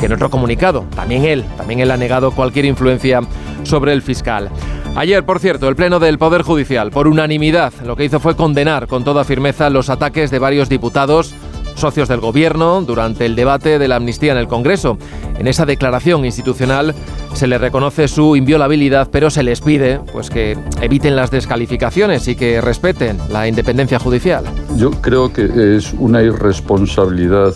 que 0.00 0.06
en 0.06 0.14
otro 0.14 0.30
comunicado, 0.30 0.86
también 0.96 1.26
él, 1.26 1.44
también 1.58 1.80
él 1.80 1.90
ha 1.90 1.96
negado 1.98 2.30
cualquier 2.30 2.64
influencia 2.64 3.20
sobre 3.64 3.92
el 3.92 4.00
fiscal. 4.00 4.50
Ayer, 4.96 5.24
por 5.24 5.38
cierto, 5.38 5.68
el 5.68 5.76
Pleno 5.76 5.98
del 5.98 6.18
Poder 6.18 6.42
Judicial, 6.42 6.90
por 6.90 7.08
unanimidad, 7.08 7.72
lo 7.86 7.96
que 7.96 8.04
hizo 8.04 8.20
fue 8.20 8.36
condenar 8.36 8.86
con 8.86 9.04
toda 9.04 9.24
firmeza 9.24 9.70
los 9.70 9.88
ataques 9.88 10.30
de 10.30 10.38
varios 10.38 10.68
diputados 10.68 11.34
socios 11.76 12.08
del 12.08 12.20
gobierno 12.20 12.82
durante 12.82 13.24
el 13.24 13.34
debate 13.34 13.78
de 13.78 13.88
la 13.88 13.96
amnistía 13.96 14.32
en 14.32 14.38
el 14.38 14.48
Congreso. 14.48 14.98
En 15.38 15.46
esa 15.46 15.64
declaración 15.64 16.24
institucional 16.24 16.94
se 17.32 17.46
le 17.46 17.56
reconoce 17.56 18.06
su 18.06 18.36
inviolabilidad, 18.36 19.08
pero 19.10 19.30
se 19.30 19.42
les 19.42 19.60
pide 19.60 20.00
pues 20.12 20.28
que 20.28 20.58
eviten 20.82 21.16
las 21.16 21.30
descalificaciones 21.30 22.28
y 22.28 22.36
que 22.36 22.60
respeten 22.60 23.18
la 23.30 23.48
independencia 23.48 23.98
judicial. 23.98 24.44
Yo 24.76 24.90
creo 24.90 25.32
que 25.32 25.76
es 25.76 25.94
una 25.94 26.22
irresponsabilidad 26.22 27.54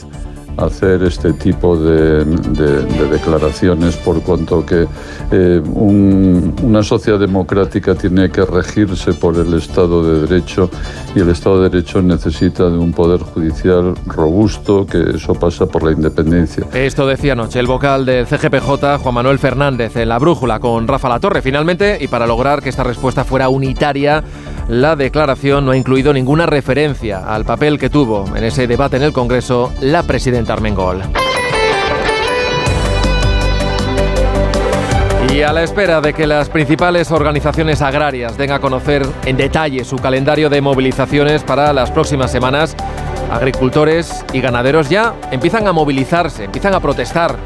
hacer 0.57 1.03
este 1.03 1.33
tipo 1.33 1.77
de, 1.77 2.25
declaraciones 3.11 3.97
por 3.97 4.21
cuanto 4.23 4.65
que 4.65 4.87
eh, 5.31 5.63
una 5.75 6.83
sociedad 6.83 7.19
democrática 7.19 7.95
tiene 7.95 8.31
que 8.31 8.45
regirse 8.45 9.15
por 9.15 9.37
el 9.37 9.55
Estado 9.55 10.03
de 10.05 10.27
Derecho 10.27 10.71
y 11.15 11.21
el 11.21 11.31
Estado 11.31 11.63
de 11.63 11.71
Derecho 11.71 12.03
necesita 12.03 12.65
de 12.71 12.79
un 12.79 12.93
poder 12.93 13.21
judicial 13.21 13.95
robusto, 14.07 14.87
que 14.87 15.17
eso 15.17 15.35
pasa 15.35 15.67
por 15.67 15.83
la 15.83 15.93
independencia. 15.93 16.67
Esto 16.73 17.07
decía 17.07 17.33
anoche 17.33 17.61
el 17.61 17.67
vocal 17.67 18.05
del 18.07 18.27
CGPJ, 18.27 18.99
Juan 18.99 19.15
Manuel 19.15 19.39
Fernández, 19.39 19.97
en 19.97 20.09
la 20.09 20.19
brújula 20.19 20.61
con 20.61 20.87
Rafa 20.87 21.09
Latorre. 21.09 21.43
Finalmente, 21.43 21.99
y 22.01 22.09
para 22.09 22.27
lograr 22.27 22.63
que 22.63 22.69
esta 22.69 22.85
respuesta 22.85 23.25
fuera 23.25 23.49
unitaria, 23.49 24.23
la 24.69 24.97
declaración 24.97 25.67
no 25.67 25.73
ha 25.73 25.77
incluido 25.77 26.13
ninguna 26.13 26.47
referencia 26.47 27.27
al 27.27 27.45
papel 27.45 27.79
que 27.79 27.91
tuvo 27.91 28.25
en 28.35 28.45
ese 28.45 28.67
debate 28.67 28.97
en 28.97 29.03
el 29.03 29.13
Congreso 29.13 29.73
la 29.81 30.03
presidenta 30.03 30.55
Armengol. 30.55 31.03
Y 35.33 35.43
a 35.43 35.53
la 35.53 35.65
espera 35.65 36.01
de 36.01 36.15
que 36.15 36.27
las 36.27 36.49
principales 36.49 37.11
organizaciones 37.11 37.83
agrarias 37.83 38.39
den 38.39 38.53
a 38.53 38.61
conocer 38.61 39.05
en 39.25 39.37
detalle 39.37 39.85
su 39.85 39.97
calendario 39.97 40.49
de 40.49 40.61
movilizaciones 40.61 41.43
para 41.43 41.73
las 41.73 41.91
próximas 41.91 42.31
semanas, 42.31 42.77
agricultores 43.33 44.25
y 44.33 44.41
ganaderos 44.41 44.89
ya 44.89 45.15
empiezan 45.33 45.67
a 45.67 45.73
movilizarse, 45.73 46.45
empiezan 46.45 46.75
a 46.75 46.81
protestar, 46.81 47.37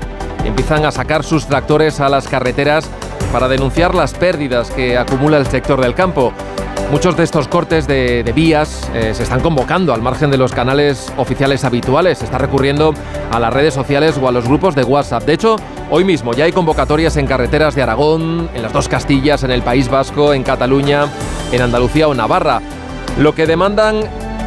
empiezan 0.44 0.84
a 0.84 0.92
sacar 0.92 1.24
sus 1.24 1.46
tractores 1.46 1.98
a 2.00 2.10
las 2.10 2.28
carreteras 2.28 2.90
para 3.32 3.48
denunciar 3.48 3.94
las 3.94 4.14
pérdidas 4.14 4.70
que 4.70 4.96
acumula 4.96 5.38
el 5.38 5.46
sector 5.46 5.80
del 5.80 5.94
campo. 5.94 6.32
Muchos 6.90 7.16
de 7.18 7.24
estos 7.24 7.48
cortes 7.48 7.86
de, 7.86 8.32
vías 8.34 8.90
eh, 8.94 9.12
se 9.12 9.22
están 9.22 9.40
convocando 9.40 9.92
al 9.92 10.00
margen 10.00 10.30
de 10.30 10.38
los 10.38 10.52
canales 10.52 11.12
oficiales 11.18 11.64
habituales. 11.64 12.18
Se 12.18 12.24
está 12.24 12.38
recurriendo 12.38 12.94
a 13.30 13.38
las 13.38 13.52
redes 13.52 13.74
sociales 13.74 14.16
o 14.20 14.26
a 14.26 14.32
los 14.32 14.46
grupos 14.46 14.74
de 14.74 14.84
WhatsApp. 14.84 15.24
De 15.24 15.34
hecho, 15.34 15.56
hoy 15.90 16.04
mismo 16.04 16.32
ya 16.32 16.44
hay 16.44 16.52
convocatorias 16.52 17.18
en 17.18 17.26
carreteras 17.26 17.74
de 17.74 17.82
Aragón, 17.82 18.48
en 18.54 18.62
las 18.62 18.72
dos 18.72 18.88
Castillas, 18.88 19.42
en 19.44 19.50
el 19.50 19.60
País 19.60 19.90
Vasco, 19.90 20.32
en 20.32 20.42
Cataluña, 20.42 21.06
en 21.52 21.60
Andalucía 21.60 22.08
o 22.08 22.14
Navarra. 22.14 22.62
Lo 23.18 23.34
que 23.34 23.46
demandan 23.46 24.00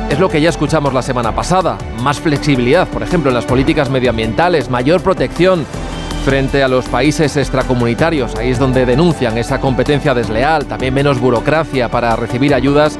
es 0.10 0.20
lo 0.20 0.28
que 0.28 0.42
ya 0.42 0.50
escuchamos 0.50 0.94
la 0.94 1.04
semana 1.04 1.36
pasada. 1.36 1.78
Más 2.02 2.20
flexibilidad, 2.20 2.88
por 2.88 3.04
ejemplo, 3.04 3.30
en 3.30 3.36
las 3.36 3.46
políticas 3.46 3.92
medioambientales, 3.92 4.70
mayor 4.72 5.02
protección 5.02 5.66
frente 6.22 6.64
a 6.64 6.68
los 6.68 6.86
países 6.88 7.36
extracomunitarios. 7.38 8.36
Ahí 8.36 8.52
es 8.52 8.60
donde 8.60 8.86
denuncian 8.86 9.38
esa 9.38 9.60
competencia 9.60 10.14
desleal, 10.14 10.66
también 10.66 10.94
menos 10.94 11.20
burocracia 11.20 11.90
para 11.90 12.16
recibir 12.16 12.54
ayudas 12.54 12.98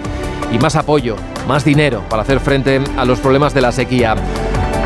y 0.52 0.58
más 0.58 0.76
apoyo, 0.76 1.16
más 1.48 1.64
dinero 1.64 2.04
para 2.10 2.24
hacer 2.24 2.40
frente 2.40 2.82
a 2.98 3.06
los 3.06 3.20
problemas 3.20 3.54
de 3.54 3.62
la 3.62 3.72
sequía. 3.72 4.16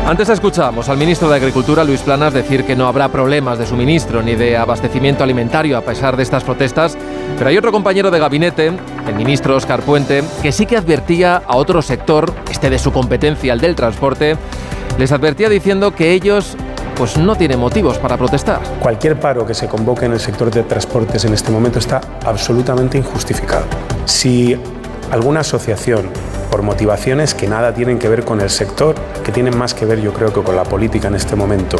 Antes 0.06 0.28
escuchábamos 0.28 0.88
al 0.88 0.98
ministro 0.98 1.28
de 1.28 1.34
Agricultura, 1.34 1.82
Luis 1.82 2.00
Planas, 2.00 2.32
decir 2.32 2.62
que 2.64 2.76
no 2.76 2.86
habrá 2.86 3.08
problemas 3.08 3.58
de 3.58 3.66
suministro 3.66 4.22
ni 4.22 4.36
de 4.36 4.56
abastecimiento 4.56 5.24
alimentario 5.24 5.76
a 5.76 5.80
pesar 5.80 6.16
de 6.16 6.22
estas 6.22 6.44
protestas, 6.44 6.96
pero 7.36 7.50
hay 7.50 7.58
otro 7.58 7.72
compañero 7.72 8.12
de 8.12 8.20
gabinete, 8.20 8.66
el 8.68 9.14
ministro 9.16 9.56
Oscar 9.56 9.82
Puente, 9.82 10.22
que 10.42 10.52
sí 10.52 10.64
que 10.64 10.76
advertía 10.76 11.42
a 11.44 11.56
otro 11.56 11.82
sector, 11.82 12.32
este 12.48 12.70
de 12.70 12.78
su 12.78 12.92
competencia, 12.92 13.52
el 13.52 13.60
del 13.60 13.74
transporte, 13.74 14.36
les 14.96 15.10
advertía 15.10 15.48
diciendo 15.48 15.92
que 15.92 16.12
ellos 16.12 16.56
pues 16.96 17.18
no 17.18 17.36
tiene 17.36 17.56
motivos 17.56 17.98
para 17.98 18.16
protestar. 18.16 18.60
Cualquier 18.80 19.20
paro 19.20 19.46
que 19.46 19.54
se 19.54 19.68
convoque 19.68 20.06
en 20.06 20.12
el 20.12 20.20
sector 20.20 20.50
de 20.50 20.62
transportes 20.62 21.24
en 21.24 21.34
este 21.34 21.50
momento 21.50 21.78
está 21.78 22.00
absolutamente 22.24 22.98
injustificado. 22.98 23.66
Si 24.06 24.58
alguna 25.10 25.40
asociación, 25.40 26.08
por 26.50 26.62
motivaciones 26.62 27.34
que 27.34 27.48
nada 27.48 27.74
tienen 27.74 27.98
que 27.98 28.08
ver 28.08 28.24
con 28.24 28.40
el 28.40 28.50
sector, 28.50 28.94
que 29.22 29.30
tienen 29.30 29.56
más 29.56 29.74
que 29.74 29.84
ver 29.84 30.00
yo 30.00 30.12
creo 30.14 30.32
que 30.32 30.42
con 30.42 30.56
la 30.56 30.64
política 30.64 31.08
en 31.08 31.14
este 31.14 31.36
momento, 31.36 31.76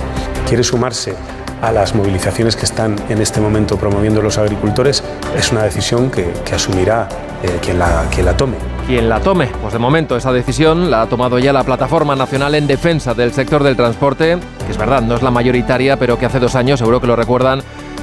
quiere 0.46 0.62
sumarse 0.62 1.14
a 1.62 1.72
las 1.72 1.94
movilizaciones 1.94 2.54
que 2.54 2.66
están 2.66 2.96
en 3.08 3.20
este 3.22 3.40
momento 3.40 3.78
promoviendo 3.78 4.20
los 4.20 4.36
agricultores, 4.36 5.02
es 5.36 5.50
una 5.50 5.62
decisión 5.62 6.10
que, 6.10 6.32
asumirá 6.54 7.08
eh, 7.42 7.58
quien, 7.62 7.78
la, 7.78 8.04
quien 8.10 8.26
la 8.26 8.36
tome. 8.36 8.75
Quien 8.86 9.08
la 9.08 9.18
tome, 9.18 9.48
pues 9.60 9.72
de 9.72 9.80
momento 9.80 10.16
esa 10.16 10.32
decisión 10.32 10.92
la 10.92 11.02
ha 11.02 11.06
tomado 11.08 11.40
ya 11.40 11.52
la 11.52 11.64
Plataforma 11.64 12.14
Nacional 12.14 12.54
en 12.54 12.68
Defensa 12.68 13.14
del 13.14 13.32
Sector 13.32 13.64
del 13.64 13.74
Transporte, 13.74 14.38
que 14.64 14.70
es 14.70 14.78
verdad, 14.78 15.02
no 15.02 15.16
es 15.16 15.22
la 15.22 15.32
mayoritaria, 15.32 15.96
pero 15.96 16.16
que 16.16 16.26
hace 16.26 16.38
dos 16.38 16.54
años, 16.54 16.78
seguro 16.78 17.00
que 17.00 17.08
lo 17.08 17.16
recuerdan, 17.16 17.62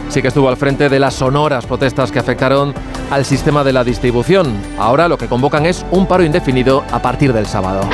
sí 0.09 0.21
que 0.21 0.27
estuvo 0.27 0.49
al 0.49 0.57
frente 0.57 0.89
de 0.89 0.99
las 0.99 1.13
sonoras 1.13 1.65
protestas 1.65 2.11
que 2.11 2.19
afectaron 2.19 2.73
al 3.11 3.23
sistema 3.23 3.63
de 3.63 3.71
la 3.71 3.85
distribución. 3.85 4.53
Ahora 4.77 5.07
lo 5.07 5.17
que 5.17 5.27
convocan 5.27 5.65
es 5.65 5.85
un 5.91 6.05
paro 6.05 6.25
indefinido 6.25 6.83
a 6.91 7.01
partir 7.01 7.31
del 7.31 7.45
sábado. 7.45 7.87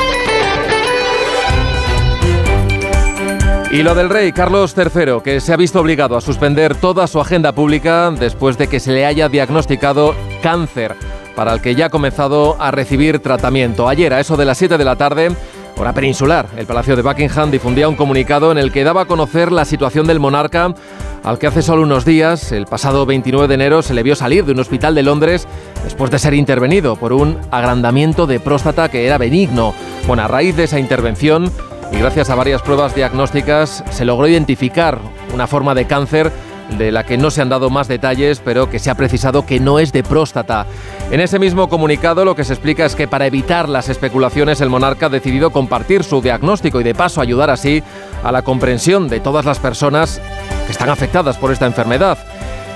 Y 3.72 3.84
lo 3.84 3.94
del 3.94 4.10
rey 4.10 4.32
Carlos 4.32 4.76
III, 4.76 5.22
que 5.24 5.42
se 5.42 5.54
ha 5.54 5.58
visto 5.58 5.80
obligado 5.80 6.18
a 6.18 6.22
suspender 6.22 6.74
toda 6.74 7.06
su 7.06 7.22
agenda 7.22 7.52
pública 7.52 8.10
después 8.10 8.58
de 8.58 8.66
que 8.66 8.80
se 8.80 8.94
le 8.94 9.06
haya 9.06 9.30
diagnosticado 9.30 10.16
cáncer, 10.42 10.96
para 11.40 11.54
el 11.54 11.62
que 11.62 11.74
ya 11.74 11.86
ha 11.86 11.90
comenzado 11.90 12.58
a 12.60 12.70
recibir 12.70 13.20
tratamiento. 13.20 13.88
Ayer, 13.88 14.14
a 14.14 14.20
eso 14.20 14.36
de 14.36 14.44
las 14.44 14.58
7 14.58 14.78
de 14.78 14.84
la 14.84 14.98
tarde, 14.98 15.32
hora 15.78 15.94
peninsular, 15.94 16.48
el 16.58 16.66
Palacio 16.66 16.98
de 16.98 17.02
Buckingham 17.02 17.50
difundía 17.50 17.88
un 17.88 17.96
comunicado 17.96 18.52
en 18.52 18.58
el 18.58 18.74
que 18.74 18.84
daba 18.84 19.04
a 19.04 19.06
conocer 19.06 19.50
la 19.54 19.64
situación 19.64 20.06
del 20.06 20.20
monarca, 20.20 20.76
al 21.24 21.40
que 21.40 21.48
hace 21.48 21.62
solo 21.62 21.84
unos 21.84 22.04
días, 22.04 22.52
el 22.52 22.66
pasado 22.66 23.06
29 23.06 23.48
de 23.48 23.54
enero, 23.54 23.82
se 23.82 23.94
le 23.94 24.04
vio 24.04 24.18
salir 24.18 24.44
de 24.44 24.52
un 24.52 24.60
hospital 24.60 24.94
de 24.96 25.04
Londres 25.04 25.48
después 25.82 26.12
de 26.12 26.20
ser 26.20 26.34
intervenido 26.34 26.98
por 26.98 27.14
un 27.14 27.38
agrandamiento 27.52 28.28
de 28.28 28.42
próstata 28.42 28.90
que 28.90 29.06
era 29.06 29.18
benigno. 29.18 29.74
Bueno, 30.08 30.24
a 30.24 30.28
raíz 30.28 30.58
de 30.58 30.66
esa 30.66 30.78
intervención, 30.78 31.50
y 31.94 32.00
gracias 32.00 32.30
a 32.30 32.36
varias 32.36 32.62
pruebas 32.64 32.96
diagnósticas 32.96 33.86
se 33.92 34.04
logró 34.04 34.28
identificar 34.28 35.00
una 35.34 35.48
forma 35.48 35.74
de 35.74 35.88
cáncer 35.88 36.34
de 36.78 36.92
la 36.92 37.06
que 37.06 37.18
no 37.18 37.32
se 37.32 37.42
han 37.42 37.50
dado 37.50 37.70
más 37.70 37.88
detalles, 37.88 38.42
pero 38.44 38.70
que 38.70 38.80
se 38.80 38.90
ha 38.90 38.96
precisado 38.96 39.46
que 39.46 39.60
no 39.60 39.80
es 39.80 39.92
de 39.92 40.04
próstata. 40.04 40.66
En 41.12 41.20
ese 41.20 41.40
mismo 41.40 41.70
comunicado 41.70 42.26
lo 42.26 42.36
que 42.36 42.44
se 42.44 42.54
explica 42.54 42.86
es 42.86 42.96
que 42.96 43.08
para 43.08 43.26
evitar 43.26 43.68
las 43.68 43.90
especulaciones 43.90 44.62
el 44.62 44.70
monarca 44.70 45.08
ha 45.08 45.10
decidido 45.10 45.52
compartir 45.52 46.04
su 46.04 46.22
diagnóstico 46.22 46.80
y 46.80 46.84
de 46.84 46.96
paso 46.96 47.22
ayudar 47.22 47.50
así 47.50 47.84
a 48.24 48.32
la 48.32 48.42
comprensión 48.42 49.08
de 49.08 49.20
todas 49.20 49.46
las 49.46 49.60
personas 49.60 50.22
que 50.66 50.72
están 50.72 50.90
afectadas 50.90 51.38
por 51.38 51.52
esta 51.52 51.66
enfermedad. 51.66 52.18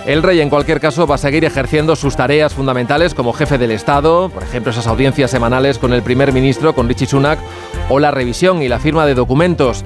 El 0.05 0.21
rey, 0.21 0.41
en 0.41 0.49
cualquier 0.49 0.81
caso, 0.81 1.07
va 1.07 1.15
a 1.15 1.17
seguir 1.17 1.45
ejerciendo 1.45 1.95
sus 1.95 2.17
tareas 2.17 2.53
fundamentales 2.53 3.13
como 3.13 3.31
jefe 3.31 3.57
del 3.57 3.71
Estado, 3.71 4.27
por 4.27 4.43
ejemplo, 4.43 4.71
esas 4.71 4.87
audiencias 4.87 5.31
semanales 5.31 5.77
con 5.77 5.93
el 5.93 6.03
primer 6.03 6.33
ministro, 6.33 6.75
con 6.75 6.89
Richie 6.89 7.07
Sunak, 7.07 7.39
o 7.87 7.99
la 7.99 8.11
revisión 8.11 8.61
y 8.61 8.67
la 8.67 8.79
firma 8.79 9.05
de 9.05 9.15
documentos. 9.15 9.85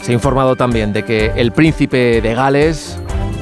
Se 0.00 0.12
ha 0.12 0.14
informado 0.14 0.56
también 0.56 0.94
de 0.94 1.04
que 1.04 1.32
el 1.36 1.52
príncipe 1.52 2.22
de 2.22 2.34
Gales, 2.34 2.98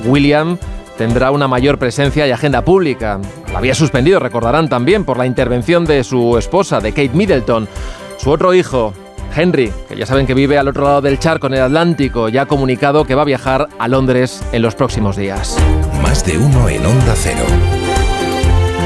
William, 0.07 0.59
tendrá 0.97 1.31
una 1.31 1.49
mayor 1.49 1.79
presencia 1.79 2.27
y 2.27 2.31
agenda 2.31 2.65
pública. 2.65 3.21
La 3.53 3.59
había 3.59 3.75
suspendido, 3.75 4.19
recordarán 4.19 4.69
también, 4.69 5.05
por 5.05 5.19
la 5.19 5.27
intervención 5.27 5.85
de 5.85 6.05
su 6.05 6.39
esposa, 6.39 6.81
de 6.81 6.93
Kate 6.93 7.11
Middleton. 7.13 7.69
Su 8.17 8.31
otro 8.31 8.55
hijo, 8.55 8.95
Henry, 9.35 9.73
que 9.89 9.97
ya 9.97 10.07
saben 10.07 10.27
que 10.27 10.35
vive 10.35 10.59
al 10.59 10.69
otro 10.69 10.85
lado 10.85 11.01
del 11.03 11.19
charco 11.19 11.47
en 11.49 11.55
el 11.55 11.63
Atlántico, 11.63 12.29
ya 12.29 12.43
ha 12.43 12.47
comunicado 12.47 13.05
que 13.05 13.15
va 13.15 13.23
a 13.23 13.27
viajar 13.27 13.69
a 13.79 13.89
Londres 13.89 14.43
en 14.53 14.63
los 14.63 14.75
próximos 14.75 15.17
días. 15.17 15.57
Más 16.03 16.25
de 16.25 16.39
uno 16.39 16.69
en 16.69 16.85
Onda 16.87 17.15
Cero. 17.15 17.45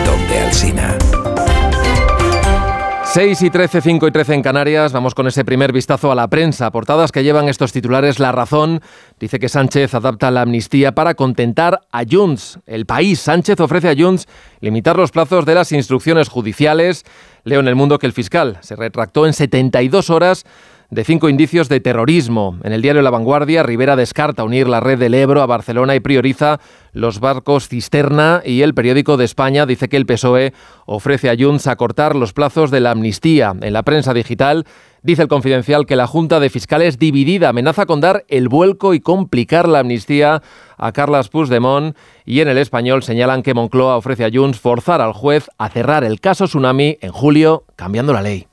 Donde 0.04 0.40
Alcina. 0.40 0.96
6 3.12 3.42
y 3.42 3.50
13, 3.50 3.80
5 3.80 4.06
y 4.06 4.12
13 4.12 4.34
en 4.34 4.42
Canarias. 4.42 4.92
Vamos 4.92 5.16
con 5.16 5.26
ese 5.26 5.44
primer 5.44 5.72
vistazo 5.72 6.12
a 6.12 6.14
la 6.14 6.28
prensa. 6.28 6.70
Portadas 6.70 7.10
que 7.10 7.24
llevan 7.24 7.48
estos 7.48 7.72
titulares. 7.72 8.20
La 8.20 8.30
razón 8.30 8.82
dice 9.18 9.40
que 9.40 9.48
Sánchez 9.48 9.94
adapta 9.94 10.30
la 10.30 10.42
amnistía 10.42 10.92
para 10.92 11.14
contentar 11.14 11.80
a 11.90 12.04
Junts. 12.08 12.60
El 12.66 12.86
país. 12.86 13.18
Sánchez 13.18 13.58
ofrece 13.58 13.88
a 13.88 13.96
Junts 13.96 14.28
limitar 14.60 14.96
los 14.96 15.10
plazos 15.10 15.44
de 15.44 15.56
las 15.56 15.72
instrucciones 15.72 16.28
judiciales. 16.28 17.04
Leo 17.42 17.58
en 17.58 17.66
el 17.66 17.74
mundo 17.74 17.98
que 17.98 18.06
el 18.06 18.12
fiscal 18.12 18.58
se 18.60 18.76
retractó 18.76 19.26
en 19.26 19.32
72 19.32 20.08
horas 20.08 20.46
de 20.90 21.04
cinco 21.04 21.28
indicios 21.28 21.68
de 21.68 21.80
terrorismo. 21.80 22.58
En 22.64 22.72
el 22.72 22.82
diario 22.82 23.02
La 23.02 23.10
Vanguardia, 23.10 23.62
Rivera 23.62 23.94
descarta 23.94 24.44
unir 24.44 24.68
la 24.68 24.80
red 24.80 24.98
del 24.98 25.14
Ebro 25.14 25.40
a 25.40 25.46
Barcelona 25.46 25.94
y 25.94 26.00
prioriza 26.00 26.58
los 26.92 27.20
barcos 27.20 27.68
cisterna 27.68 28.42
y 28.44 28.62
el 28.62 28.74
periódico 28.74 29.16
de 29.16 29.24
España 29.24 29.66
dice 29.66 29.88
que 29.88 29.96
el 29.96 30.06
PSOE 30.06 30.52
ofrece 30.86 31.30
a 31.30 31.36
Junts 31.38 31.68
acortar 31.68 32.16
los 32.16 32.32
plazos 32.32 32.72
de 32.72 32.80
la 32.80 32.90
amnistía. 32.90 33.54
En 33.60 33.72
la 33.72 33.84
prensa 33.84 34.12
digital 34.12 34.66
dice 35.02 35.22
el 35.22 35.28
confidencial 35.28 35.86
que 35.86 35.94
la 35.94 36.08
Junta 36.08 36.40
de 36.40 36.50
Fiscales 36.50 36.98
dividida 36.98 37.50
amenaza 37.50 37.86
con 37.86 38.00
dar 38.00 38.24
el 38.26 38.48
vuelco 38.48 38.92
y 38.92 39.00
complicar 39.00 39.68
la 39.68 39.78
amnistía 39.78 40.42
a 40.76 40.92
Carlas 40.92 41.28
Puigdemont 41.28 41.96
y 42.24 42.40
en 42.40 42.48
el 42.48 42.58
español 42.58 43.04
señalan 43.04 43.42
que 43.44 43.54
Moncloa 43.54 43.96
ofrece 43.96 44.24
a 44.24 44.30
Junts 44.32 44.58
forzar 44.58 45.00
al 45.00 45.12
juez 45.12 45.48
a 45.56 45.68
cerrar 45.68 46.02
el 46.02 46.20
caso 46.20 46.46
Tsunami 46.46 46.98
en 47.00 47.12
julio 47.12 47.64
cambiando 47.76 48.12
la 48.12 48.22
ley. 48.22 48.49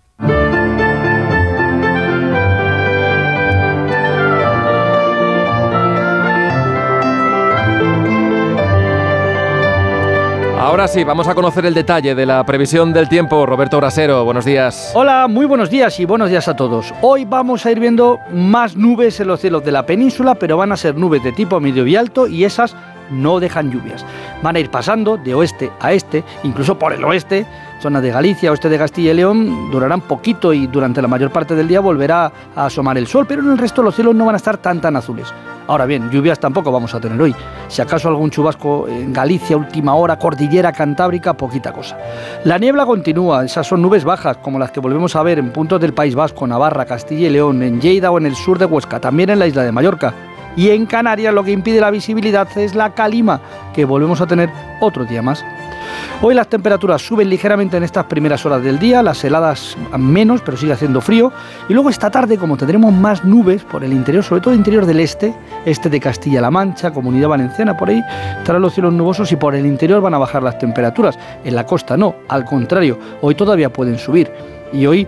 Ahora 10.67 10.89
sí, 10.89 11.05
vamos 11.05 11.29
a 11.29 11.33
conocer 11.33 11.65
el 11.65 11.73
detalle 11.73 12.13
de 12.13 12.25
la 12.25 12.45
previsión 12.45 12.91
del 12.91 13.07
tiempo. 13.07 13.45
Roberto 13.45 13.77
Brasero, 13.77 14.25
buenos 14.25 14.43
días. 14.43 14.91
Hola, 14.95 15.29
muy 15.29 15.45
buenos 15.45 15.69
días 15.69 15.97
y 16.01 16.03
buenos 16.03 16.29
días 16.29 16.49
a 16.49 16.57
todos. 16.57 16.93
Hoy 17.01 17.23
vamos 17.23 17.65
a 17.65 17.71
ir 17.71 17.79
viendo 17.79 18.19
más 18.33 18.75
nubes 18.75 19.17
en 19.21 19.27
los 19.27 19.39
cielos 19.39 19.63
de 19.63 19.71
la 19.71 19.85
península, 19.85 20.35
pero 20.35 20.57
van 20.57 20.73
a 20.73 20.75
ser 20.75 20.97
nubes 20.97 21.23
de 21.23 21.31
tipo 21.31 21.61
medio 21.61 21.87
y 21.87 21.95
alto 21.95 22.27
y 22.27 22.43
esas 22.43 22.75
no 23.09 23.39
dejan 23.39 23.71
lluvias. 23.71 24.05
Van 24.43 24.57
a 24.57 24.59
ir 24.59 24.69
pasando 24.69 25.15
de 25.15 25.33
oeste 25.35 25.71
a 25.79 25.93
este, 25.93 26.25
incluso 26.43 26.77
por 26.77 26.91
el 26.91 27.01
oeste, 27.05 27.45
zonas 27.79 28.01
de 28.01 28.11
Galicia, 28.11 28.51
oeste 28.51 28.69
de 28.69 28.77
Castilla 28.77 29.11
y 29.11 29.15
León, 29.15 29.71
durarán 29.71 30.01
poquito 30.01 30.53
y 30.53 30.67
durante 30.67 31.01
la 31.01 31.07
mayor 31.07 31.31
parte 31.31 31.55
del 31.55 31.67
día 31.67 31.79
volverá 31.79 32.31
a 32.55 32.65
asomar 32.65 32.97
el 32.97 33.07
sol, 33.07 33.25
pero 33.27 33.41
en 33.41 33.51
el 33.51 33.57
resto 33.57 33.83
los 33.83 33.95
cielos 33.95 34.15
no 34.15 34.25
van 34.25 34.35
a 34.35 34.37
estar 34.37 34.57
tan 34.57 34.81
tan 34.81 34.95
azules. 34.95 35.27
Ahora 35.67 35.85
bien, 35.85 36.09
lluvias 36.09 36.39
tampoco 36.39 36.71
vamos 36.71 36.95
a 36.95 36.99
tener 36.99 37.21
hoy. 37.21 37.35
Si 37.67 37.81
acaso 37.81 38.07
algún 38.07 38.29
chubasco 38.29 38.87
en 38.87 39.11
Galicia, 39.11 39.57
última 39.57 39.95
hora, 39.95 40.17
cordillera 40.17 40.71
cantábrica, 40.71 41.33
poquita 41.33 41.73
cosa. 41.73 41.97
La 42.45 42.57
niebla 42.57 42.85
continúa, 42.85 43.43
esas 43.43 43.67
son 43.67 43.81
nubes 43.81 44.05
bajas, 44.05 44.37
como 44.37 44.59
las 44.59 44.71
que 44.71 44.79
volvemos 44.79 45.15
a 45.17 45.23
ver 45.23 45.39
en 45.39 45.51
puntos 45.51 45.81
del 45.81 45.93
País 45.93 46.15
Vasco, 46.15 46.47
Navarra, 46.47 46.85
Castilla 46.85 47.27
y 47.27 47.31
León, 47.31 47.61
en 47.63 47.81
Lleida 47.81 48.11
o 48.11 48.17
en 48.17 48.27
el 48.27 48.35
sur 48.35 48.57
de 48.57 48.65
Huesca, 48.65 49.01
también 49.01 49.29
en 49.29 49.39
la 49.39 49.47
isla 49.47 49.63
de 49.63 49.73
Mallorca. 49.73 50.13
Y 50.57 50.71
en 50.71 50.87
Canarias 50.87 51.33
lo 51.33 51.43
que 51.43 51.51
impide 51.51 51.79
la 51.79 51.91
visibilidad 51.91 52.47
es 52.57 52.73
la 52.73 52.95
calima, 52.95 53.39
que 53.75 53.85
volvemos 53.85 54.19
a 54.21 54.25
tener 54.25 54.49
otro 54.81 55.05
día 55.05 55.21
más. 55.21 55.45
Hoy 56.19 56.33
las 56.33 56.47
temperaturas 56.47 56.99
suben 57.03 57.29
ligeramente 57.29 57.77
en 57.77 57.83
estas 57.83 58.05
primeras 58.05 58.43
horas 58.43 58.63
del 58.63 58.79
día, 58.79 59.03
las 59.03 59.23
heladas 59.23 59.77
menos, 59.99 60.41
pero 60.41 60.57
sigue 60.57 60.73
haciendo 60.73 60.99
frío. 60.99 61.31
Y 61.69 61.73
luego 61.73 61.91
esta 61.91 62.09
tarde, 62.09 62.39
como 62.39 62.57
tendremos 62.57 62.91
más 62.91 63.23
nubes 63.23 63.63
por 63.63 63.83
el 63.83 63.93
interior, 63.93 64.23
sobre 64.23 64.41
todo 64.41 64.51
el 64.51 64.57
interior 64.57 64.87
del 64.87 64.99
este, 64.99 65.31
este 65.63 65.91
de 65.91 65.99
Castilla-La 65.99 66.49
Mancha, 66.49 66.91
Comunidad 66.91 67.29
Valenciana, 67.29 67.77
por 67.77 67.89
ahí 67.89 68.01
estarán 68.39 68.63
los 68.63 68.73
cielos 68.73 68.93
nubosos 68.93 69.31
y 69.31 69.35
por 69.35 69.53
el 69.53 69.65
interior 69.67 70.01
van 70.01 70.15
a 70.15 70.17
bajar 70.17 70.41
las 70.41 70.57
temperaturas. 70.57 71.19
En 71.43 71.53
la 71.53 71.67
costa 71.67 71.95
no, 71.95 72.15
al 72.29 72.45
contrario, 72.45 72.97
hoy 73.21 73.35
todavía 73.35 73.71
pueden 73.71 73.99
subir. 73.99 74.31
Y 74.73 74.87
hoy 74.87 75.07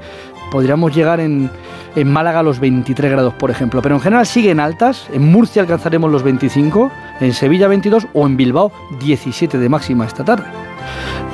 podríamos 0.52 0.96
llegar 0.96 1.20
en, 1.20 1.50
en 1.96 2.12
Málaga 2.12 2.44
los 2.44 2.60
23 2.60 3.12
grados, 3.12 3.34
por 3.34 3.52
ejemplo, 3.52 3.82
pero 3.82 3.96
en 3.96 4.02
general 4.02 4.26
siguen 4.26 4.60
altas. 4.60 5.08
En 5.14 5.24
Murcia 5.24 5.62
alcanzaremos 5.62 6.12
los 6.12 6.24
25, 6.24 6.92
en 7.20 7.34
Sevilla 7.34 7.68
22 7.68 8.08
o 8.14 8.26
en 8.26 8.38
Bilbao 8.38 8.72
17 9.00 9.58
de 9.58 9.70
máxima 9.70 10.06
esta 10.06 10.24
tarde. 10.24 10.46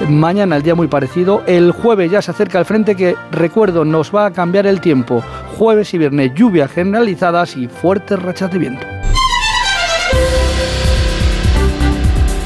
Mañana 0.10 0.58
el 0.58 0.64
día 0.64 0.76
muy 0.76 0.88
parecido. 0.88 1.44
El 1.48 1.72
jueves 1.72 2.12
ya 2.12 2.22
se 2.22 2.32
acerca 2.32 2.60
el 2.60 2.66
frente 2.66 2.96
que, 2.96 3.16
recuerdo, 3.32 3.86
nos 3.86 4.14
va 4.14 4.26
a 4.26 4.32
cambiar 4.32 4.68
el 4.68 4.82
tiempo. 4.82 5.24
Jueves 5.58 5.94
y 5.94 5.98
viernes 5.98 6.34
lluvias 6.36 6.72
generalizadas 6.72 7.56
y 7.56 7.68
fuertes 7.68 8.22
rachas 8.22 8.52
de 8.52 8.60
viento. 8.60 8.86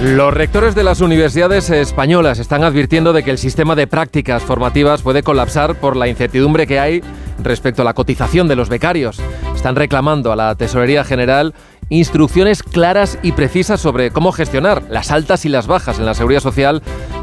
Los 0.01 0.33
rectores 0.33 0.75
de 0.75 0.83
las 0.85 1.01
universidades 1.01 1.69
españolas 1.69 2.39
están 2.39 2.63
advirtiendo 2.63 3.11
de 3.11 3.21
que 3.21 3.31
el 3.31 3.37
sistema 3.37 3.75
de 3.75 3.85
prácticas 3.85 4.41
formativas 4.43 5.01
puede 5.01 5.23
colapsar 5.23 5.75
por 5.75 5.97
la 5.97 6.07
incertidumbre 6.07 6.67
que 6.67 6.79
hay 6.79 7.03
respecto 7.43 7.81
a 7.81 7.85
la 7.85 7.93
cotización 7.93 8.47
de 8.47 8.55
los 8.55 8.69
becarios. 8.69 9.19
Están 9.55 9.75
reclamando 9.75 10.31
a 10.31 10.35
la 10.35 10.55
Tesorería 10.55 11.03
General 11.03 11.53
instrucciones 11.89 12.61
claras 12.63 13.17
y 13.23 13.31
precisas 13.31 13.81
sobre 13.81 14.11
cómo 14.11 14.31
gestionar 14.31 14.83
las 14.89 15.11
altas 15.11 15.45
y 15.45 15.49
las 15.49 15.67
bajas 15.67 15.99
en 15.99 16.05
la 16.05 16.13
seguridad 16.13 16.41
social 16.41 16.81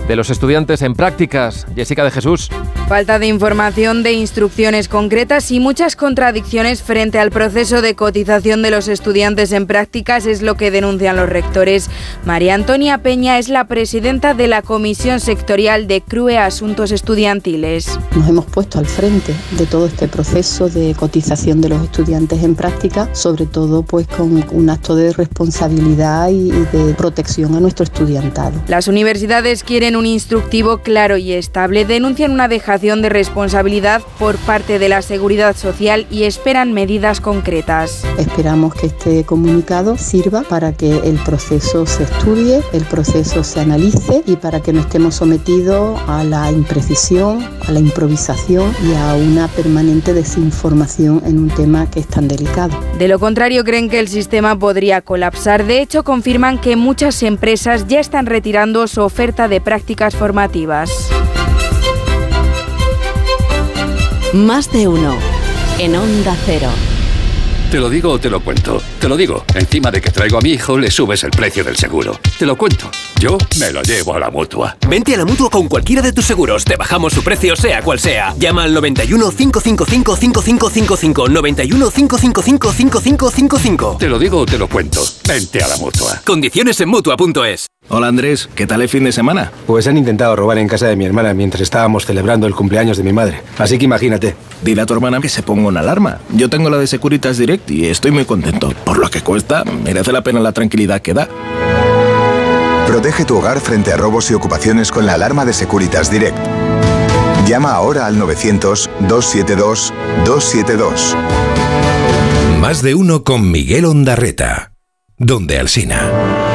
de 0.09 0.17
los 0.17 0.31
estudiantes 0.31 0.83
en 0.83 0.95
prácticas. 0.95 1.67
Jessica 1.75 2.05
de 2.05 2.11
Jesús. 2.11 2.51
Falta 2.89 3.19
de 3.19 3.27
información, 3.27 4.05
de 4.05 4.13
instrucciones 4.13 4.89
concretas 4.89 5.51
y 5.51 5.59
muchas 5.59 5.97
contradicciones 5.97 6.85
frente 6.85 7.19
al 7.19 7.33
proceso 7.33 7.83
de 7.83 7.97
cotización 7.97 8.63
de 8.63 8.71
los 8.71 8.87
estudiantes 8.87 9.51
en 9.51 9.67
prácticas 9.67 10.25
es 10.25 10.41
lo 10.41 10.55
que 10.55 10.71
denuncian 10.71 11.17
los 11.17 11.29
rectores. 11.29 11.91
María 12.25 12.55
Antonia 12.55 12.99
Peña 12.99 13.39
es 13.39 13.49
la 13.49 13.67
presidenta 13.67 14.35
de 14.35 14.47
la 14.47 14.63
Comisión 14.63 15.19
Sectorial 15.19 15.89
de 15.89 16.01
CRUE 16.01 16.39
Asuntos 16.39 16.93
Estudiantiles. 16.93 17.99
Nos 18.15 18.29
hemos 18.29 18.45
puesto 18.45 18.79
al 18.79 18.87
frente 18.87 19.35
de 19.59 19.67
todo 19.67 19.87
este 19.87 20.07
proceso 20.07 20.69
de 20.69 20.95
cotización 20.95 21.61
de 21.61 21.71
los 21.71 21.83
estudiantes 21.83 22.45
en 22.45 22.55
práctica, 22.55 23.13
sobre 23.15 23.47
todo 23.47 23.83
pues 23.83 24.07
con 24.07 24.45
un 24.53 24.71
acto 24.71 24.95
de 24.95 25.13
responsabilidad 25.13 26.29
y 26.29 26.51
de 26.51 26.95
protección 26.95 27.57
a 27.57 27.61
nuestro 27.61 27.83
estudiantado. 27.83 28.63
Las 28.69 28.87
universidades 28.87 29.65
quieren 29.65 29.96
un 29.97 30.07
instructivo 30.07 30.79
claro 30.79 31.17
y 31.17 31.33
estable, 31.33 31.85
denuncian 31.85 32.33
una 32.33 32.49
dejación 32.49 33.03
de 33.03 33.09
responsabilidad 33.09 34.03
por 34.19 34.37
parte 34.37 34.79
de 34.79 34.89
la 34.89 35.03
Seguridad 35.03 35.57
Social 35.57 36.07
y 36.11 36.25
esperan 36.25 36.73
medidas 36.73 37.21
concretas. 37.21 38.05
Esperamos 38.19 38.75
que 38.75 38.87
este 38.87 39.25
comunicado 39.25 39.97
sirva 39.97 40.43
para 40.43 40.73
que 40.73 40.91
el 40.99 41.17
proceso 41.25 41.87
se 41.87 42.03
estudie, 42.03 42.61
el 42.73 42.85
proceso 42.85 43.43
se 43.43 43.61
analice 43.61 44.23
y 44.27 44.37
para 44.37 44.61
que 44.61 44.73
no 44.73 44.81
estemos 44.81 45.15
sometidos 45.15 45.99
a 46.07 46.25
la 46.25 46.51
imprecisión, 46.51 47.43
a 47.67 47.73
la 47.73 47.81
improvisación 47.81 48.75
y 48.87 48.95
a 48.95 49.15
una 49.15 49.49
permanente 49.49 50.13
desinformación 50.13 51.23
en 51.25 51.39
un 51.39 51.49
tema 51.49 51.91
que 51.91 52.01
es 52.01 52.07
tan 52.07 52.29
delicado. 52.29 52.79
De 52.99 53.09
lo 53.09 53.19
contrario, 53.19 53.65
creen 53.65 53.89
que 53.89 53.99
el 53.99 54.09
sistema 54.09 54.59
podría 54.59 55.01
colapsar. 55.01 55.65
De 55.65 55.81
hecho, 55.81 56.05
confirman 56.05 56.61
que 56.61 56.77
muchas 56.77 57.23
empresas 57.23 57.87
ya 57.87 58.01
están 58.01 58.27
retirando 58.27 58.87
su 58.89 59.01
oferta 59.01 59.49
de 59.49 59.61
prácticas 59.61 59.86
formativas. 60.17 60.91
Más 64.33 64.73
de 64.73 64.89
uno 64.89 65.17
en 65.79 65.95
Onda 65.95 66.37
Cero. 66.45 66.69
Te 67.71 67.81
lo 67.81 67.91
digo 67.91 68.13
o 68.13 68.19
te 68.19 68.31
lo 68.31 68.41
cuento. 68.41 68.81
Te 69.01 69.09
lo 69.09 69.17
digo. 69.17 69.45
Encima 69.55 69.91
de 69.91 70.01
que 70.01 70.11
traigo 70.11 70.39
a 70.39 70.41
mi 70.41 70.51
hijo, 70.51 70.79
le 70.79 70.89
subes 70.89 71.25
el 71.25 71.33
precio 71.33 71.65
del 71.65 71.77
seguro. 71.77 72.19
Te 72.39 72.47
lo 72.47 72.57
cuento. 72.57 72.89
Yo 73.19 73.37
me 73.59 73.73
lo 73.73 73.83
llevo 73.83 74.15
a 74.15 74.21
la 74.21 74.31
mutua. 74.31 74.77
Vente 74.89 75.15
a 75.15 75.19
la 75.19 75.25
mutua 75.25 75.51
con 75.51 75.67
cualquiera 75.67 76.01
de 76.01 76.13
tus 76.13 76.25
seguros. 76.25 76.65
Te 76.65 76.77
bajamos 76.77 77.13
su 77.13 77.25
precio, 77.25 77.57
sea 77.57 77.83
cual 77.83 77.99
sea. 77.99 78.35
Llama 78.39 78.63
al 78.63 78.73
91 78.73 79.31
555 79.31 80.17
5555. 80.17 81.29
91 81.29 81.91
555 81.91 82.73
5555. 82.73 83.97
Te 83.99 84.09
lo 84.09 84.19
digo 84.21 84.39
o 84.39 84.47
te 84.47 84.59
lo 84.59 84.69
cuento. 84.69 85.03
Vente 85.27 85.61
a 85.63 85.67
la 85.67 85.77
mutua. 85.77 86.23
Condiciones 86.25 86.81
en 86.81 86.89
mutua.es. 86.89 87.67
Hola 87.89 88.09
Andrés, 88.09 88.49
¿qué 88.57 88.67
tal 88.67 88.83
el 88.83 88.89
fin 88.89 89.05
de 89.05 89.13
semana? 89.13 89.53
Pues 89.65 89.87
han 89.87 89.97
intentado 89.97 90.35
robar 90.35 90.59
en 90.59 90.67
casa 90.67 90.89
de 90.89 90.97
mi 90.97 91.05
hermana 91.05 91.35
mientras 91.35 91.61
estábamos 91.61 92.05
celebrando 92.05 92.49
el 92.49 92.55
cumpleaños 92.55 92.97
de 92.97 93.05
mi 93.05 93.13
madre. 93.13 93.43
Así 93.59 93.79
que 93.79 93.85
imagínate. 93.85 94.35
Dile 94.63 94.83
a 94.83 94.87
tu 94.87 94.95
hermana 94.95 95.21
que 95.21 95.29
se 95.29 95.45
ponga 95.45 95.69
una 95.69 95.81
alarma. 95.81 96.19
Yo 96.35 96.49
tengo 96.51 96.69
la 96.69 96.79
de 96.79 96.89
Securitas 96.89 97.39
Direct 97.39 97.56
y 97.69 97.87
estoy 97.87 98.11
muy 98.11 98.25
contento. 98.25 98.73
Por 98.85 98.99
lo 98.99 99.09
que 99.11 99.23
cuesta, 99.23 99.65
merece 99.65 100.13
la 100.13 100.23
pena 100.23 100.41
la 100.41 100.53
tranquilidad 100.53 101.01
que 101.01 101.15
da. 101.15 101.29
Protege 102.87 103.25
tu 103.25 103.39
hogar 103.39 103.61
frente 103.61 103.93
a 103.93 103.97
robos 103.97 104.31
y 104.31 104.35
ocupaciones 104.35 104.93
con 104.93 105.07
la 105.07 105.15
alarma 105.15 105.45
de 105.45 105.53
Securitas 105.53 106.11
Direct. 106.11 106.39
Llama 107.47 107.73
ahora 107.73 108.07
al 108.07 108.17
900-272-272. 108.17 111.17
Más 112.61 112.83
de 112.83 112.95
uno 112.95 113.25
con 113.25 113.51
Miguel 113.51 113.85
Ondarreta. 113.85 114.73
Donde 115.19 115.59
Alsina. 115.59 116.46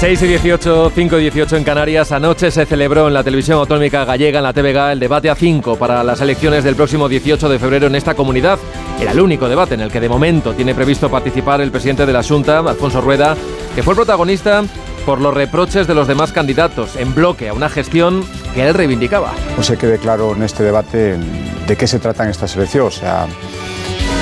6 0.00 0.22
y 0.22 0.26
18, 0.28 0.92
5 0.94 1.18
y 1.18 1.22
18 1.24 1.56
en 1.58 1.64
Canarias. 1.64 2.10
Anoche 2.10 2.50
se 2.50 2.64
celebró 2.64 3.08
en 3.08 3.12
la 3.12 3.22
televisión 3.22 3.58
autonómica 3.58 4.06
gallega, 4.06 4.38
en 4.38 4.44
la 4.44 4.54
TVG, 4.54 4.92
el 4.92 4.98
debate 4.98 5.28
a 5.28 5.34
5 5.34 5.76
para 5.76 6.02
las 6.02 6.22
elecciones 6.22 6.64
del 6.64 6.74
próximo 6.74 7.06
18 7.06 7.50
de 7.50 7.58
febrero 7.58 7.86
en 7.86 7.94
esta 7.94 8.14
comunidad. 8.14 8.58
Era 8.98 9.12
el 9.12 9.20
único 9.20 9.46
debate 9.46 9.74
en 9.74 9.82
el 9.82 9.92
que 9.92 10.00
de 10.00 10.08
momento 10.08 10.54
tiene 10.54 10.74
previsto 10.74 11.10
participar 11.10 11.60
el 11.60 11.70
presidente 11.70 12.06
de 12.06 12.14
la 12.14 12.22
Junta, 12.22 12.60
Alfonso 12.60 13.02
Rueda, 13.02 13.36
que 13.74 13.82
fue 13.82 13.92
el 13.92 13.96
protagonista 13.96 14.62
por 15.04 15.20
los 15.20 15.34
reproches 15.34 15.86
de 15.86 15.94
los 15.94 16.08
demás 16.08 16.32
candidatos 16.32 16.96
en 16.96 17.14
bloque 17.14 17.50
a 17.50 17.52
una 17.52 17.68
gestión 17.68 18.24
que 18.54 18.66
él 18.66 18.72
reivindicaba. 18.72 19.34
No 19.54 19.62
se 19.62 19.76
quede 19.76 19.98
claro 19.98 20.34
en 20.34 20.42
este 20.42 20.62
debate 20.62 21.18
de 21.66 21.76
qué 21.76 21.86
se 21.86 21.98
trata 21.98 22.24
en 22.24 22.30
esta 22.30 22.48
selección. 22.48 22.86
O 22.86 22.90
sea, 22.90 23.26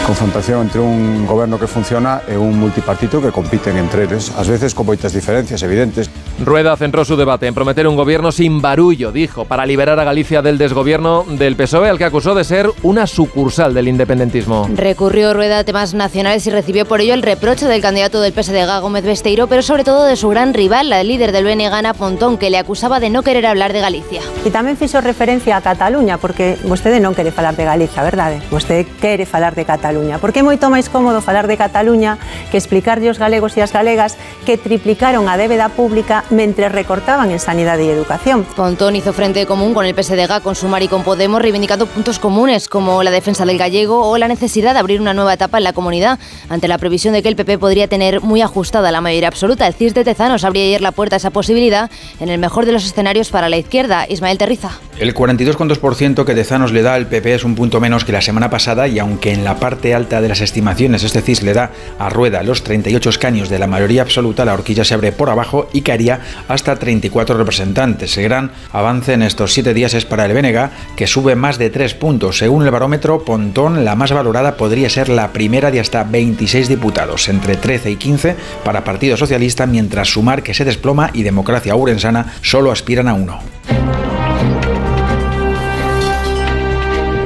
confrontación 0.09 0.63
entre 0.63 0.81
un 0.81 1.27
goberno 1.27 1.61
que 1.61 1.67
funciona 1.67 2.23
e 2.25 2.33
un 2.33 2.57
multipartito 2.57 3.21
que 3.21 3.29
compiten 3.29 3.77
entre 3.77 4.09
eles, 4.09 4.33
ás 4.33 4.49
veces 4.49 4.73
con 4.73 4.89
moitas 4.89 5.13
diferencias 5.13 5.61
evidentes. 5.61 6.09
Rueda 6.41 6.77
centró 6.77 7.05
su 7.05 7.17
debate 7.17 7.49
en 7.49 7.55
prometer 7.55 7.89
un 7.89 7.97
gobierno 7.97 8.31
sin 8.31 8.63
barullo, 8.63 9.11
dijo, 9.11 9.45
para 9.45 9.67
liberar 9.67 9.99
a 9.99 10.05
Galicia 10.05 10.41
del 10.41 10.57
desgobierno 10.57 11.25
del 11.29 11.57
PSOE, 11.57 11.89
al 11.89 11.99
que 11.99 12.05
acusó 12.05 12.35
de 12.37 12.45
ser 12.45 12.71
una 12.85 13.09
sucursal 13.09 13.75
del 13.75 13.89
independentismo. 13.89 14.69
Recurrió 14.73 15.35
Rueda 15.35 15.59
a 15.59 15.65
temas 15.65 15.95
nacionales 15.95 16.47
y 16.47 16.51
recibió 16.51 16.87
por 16.87 17.01
ello 17.01 17.15
el 17.15 17.23
reproche 17.23 17.67
del 17.67 17.83
candidato 17.83 18.21
del 18.21 18.33
PSDG, 18.33 18.81
Gómez 18.81 19.05
Besteiro, 19.05 19.49
pero 19.49 19.63
sobre 19.63 19.83
todo 19.83 20.05
de 20.05 20.15
su 20.15 20.29
gran 20.29 20.55
rival, 20.55 20.91
la 20.91 21.03
líder 21.03 21.33
del 21.33 21.45
BNG, 21.45 21.73
Ana 21.73 21.93
Pontón, 21.93 22.39
que 22.39 22.51
le 22.51 22.59
acusaba 22.59 23.01
de 23.01 23.11
no 23.11 23.25
querer 23.25 23.45
hablar 23.45 23.73
de 23.73 23.81
Galicia. 23.81 24.23
E 24.47 24.55
tamén 24.55 24.79
fixo 24.79 25.03
referencia 25.03 25.59
a 25.59 25.61
Cataluña, 25.61 26.23
porque 26.23 26.55
vostede 26.63 27.03
non 27.03 27.19
quere 27.19 27.35
falar 27.35 27.59
de 27.59 27.67
Galicia, 27.67 28.07
verdade? 28.07 28.39
Vostede 28.55 28.87
quere 29.03 29.27
falar 29.27 29.59
de 29.59 29.67
Cataluña. 29.67 30.23
Porque 30.23 30.41
é 30.41 30.47
moito 30.47 30.71
máis 30.71 30.87
cómodo 30.87 31.19
falar 31.19 31.51
de 31.51 31.59
Cataluña 31.59 32.23
que 32.55 32.63
explicarlle 32.63 33.11
aos 33.11 33.19
galegos 33.19 33.59
e 33.59 33.61
as 33.67 33.75
galegas 33.75 34.15
que 34.47 34.55
triplicaron 34.55 35.27
a 35.27 35.35
débeda 35.35 35.75
pública 35.75 36.28
mentre 36.31 36.69
recortaban 36.69 37.31
en 37.31 37.39
sanidade 37.39 37.85
e 37.89 37.93
educación. 37.93 38.45
Pontón 38.57 38.97
hizo 38.97 39.13
frente 39.13 39.47
común 39.47 39.75
con 39.75 39.87
el 39.87 39.95
PSDG, 39.95 40.43
con 40.43 40.55
Sumar 40.55 40.83
y 40.83 40.89
con 40.89 41.03
Podemos, 41.03 41.41
reivindicando 41.41 41.87
puntos 41.87 42.19
comunes 42.19 42.69
como 42.69 43.03
la 43.03 43.11
defensa 43.11 43.45
del 43.45 43.59
gallego 43.59 44.09
o 44.09 44.19
la 44.19 44.29
necesidad 44.29 44.75
de 44.75 44.81
abrir 44.81 45.01
una 45.01 45.15
nueva 45.15 45.35
etapa 45.35 45.59
en 45.59 45.65
la 45.65 45.73
comunidad, 45.73 46.19
ante 46.49 46.69
la 46.69 46.79
previsión 46.79 47.15
de 47.15 47.23
que 47.23 47.29
el 47.29 47.37
PP 47.37 47.59
podría 47.59 47.89
tener 47.89 48.21
muy 48.21 48.43
ajustada 48.43 48.91
la 48.91 49.01
mayoría 49.01 49.29
absoluta. 49.29 49.67
El 49.67 49.75
CIS 49.75 49.95
de 49.95 50.05
Tezanos 50.05 50.45
abría 50.45 50.65
ayer 50.65 50.81
la 50.81 50.93
puerta 50.93 51.17
a 51.17 51.19
esa 51.19 51.31
posibilidad 51.31 51.91
en 52.21 52.29
el 52.29 52.39
mejor 52.39 52.67
de 52.67 52.73
los 52.73 52.85
escenarios 52.85 53.31
para 53.31 53.49
la 53.49 53.57
izquierda. 53.57 54.07
Ismael 54.09 54.39
Terriza. 54.39 54.88
El 54.99 55.15
42,2% 55.15 56.25
que 56.25 56.35
Tezanos 56.35 56.73
le 56.73 56.83
da 56.83 56.95
al 56.95 57.07
PP 57.07 57.37
es 57.37 57.45
un 57.45 57.55
punto 57.55 57.79
menos 57.79 58.05
que 58.05 58.11
la 58.11 58.21
semana 58.21 58.51
pasada 58.51 58.89
y 58.89 58.99
aunque 58.99 59.33
en 59.33 59.45
la 59.45 59.61
parte 59.61 59.95
alta 59.95 60.21
de 60.21 60.29
las 60.29 60.41
estimaciones 60.41 61.05
este 61.05 61.23
CIS 61.23 61.45
le 61.45 61.53
da 61.53 61.71
a 62.01 62.09
Rueda 62.09 62.43
los 62.43 62.65
38 62.65 63.09
escaños 63.09 63.49
de 63.49 63.61
la 63.61 63.69
mayoría 63.69 64.03
absoluta, 64.03 64.45
la 64.45 64.55
horquilla 64.55 64.85
se 64.85 64.95
abre 64.95 65.13
por 65.13 65.31
abajo 65.31 65.69
y 65.73 65.83
caería 65.83 66.21
hasta 66.49 66.75
34 66.75 67.39
representantes. 67.39 68.19
El 68.19 68.25
gran 68.25 68.51
avance 68.73 69.13
en 69.13 69.23
estos 69.23 69.53
siete 69.53 69.73
días 69.73 69.95
es 69.95 70.05
para 70.05 70.27
el 70.27 70.33
Bénega, 70.33 70.73
que 70.97 71.07
sube 71.07 71.37
más 71.37 71.59
de 71.59 71.71
3 71.71 71.95
puntos. 71.95 72.39
Según 72.39 72.65
el 72.65 72.73
barómetro, 72.73 73.25
Pontón, 73.25 73.85
la 73.85 73.95
más 73.95 74.11
valorada, 74.11 74.57
podría 74.57 74.91
ser 74.91 75.11
la 75.11 75.33
primera 75.33 75.71
de 75.71 75.79
hasta 75.79 76.03
26 76.03 76.69
diputados, 76.69 77.29
entre 77.29 77.55
13 77.55 77.93
y 77.93 77.97
15 77.97 78.35
para 78.65 78.83
Partido 78.83 79.17
Socialista, 79.17 79.65
mientras 79.67 80.09
Sumar, 80.09 80.43
que 80.43 80.55
se 80.55 80.65
desploma, 80.65 81.11
y 81.15 81.23
Democracia 81.23 81.77
Urensana 81.77 82.35
solo 82.43 82.73
aspiran 82.73 83.07
a 83.07 83.15
uno. 83.15 83.39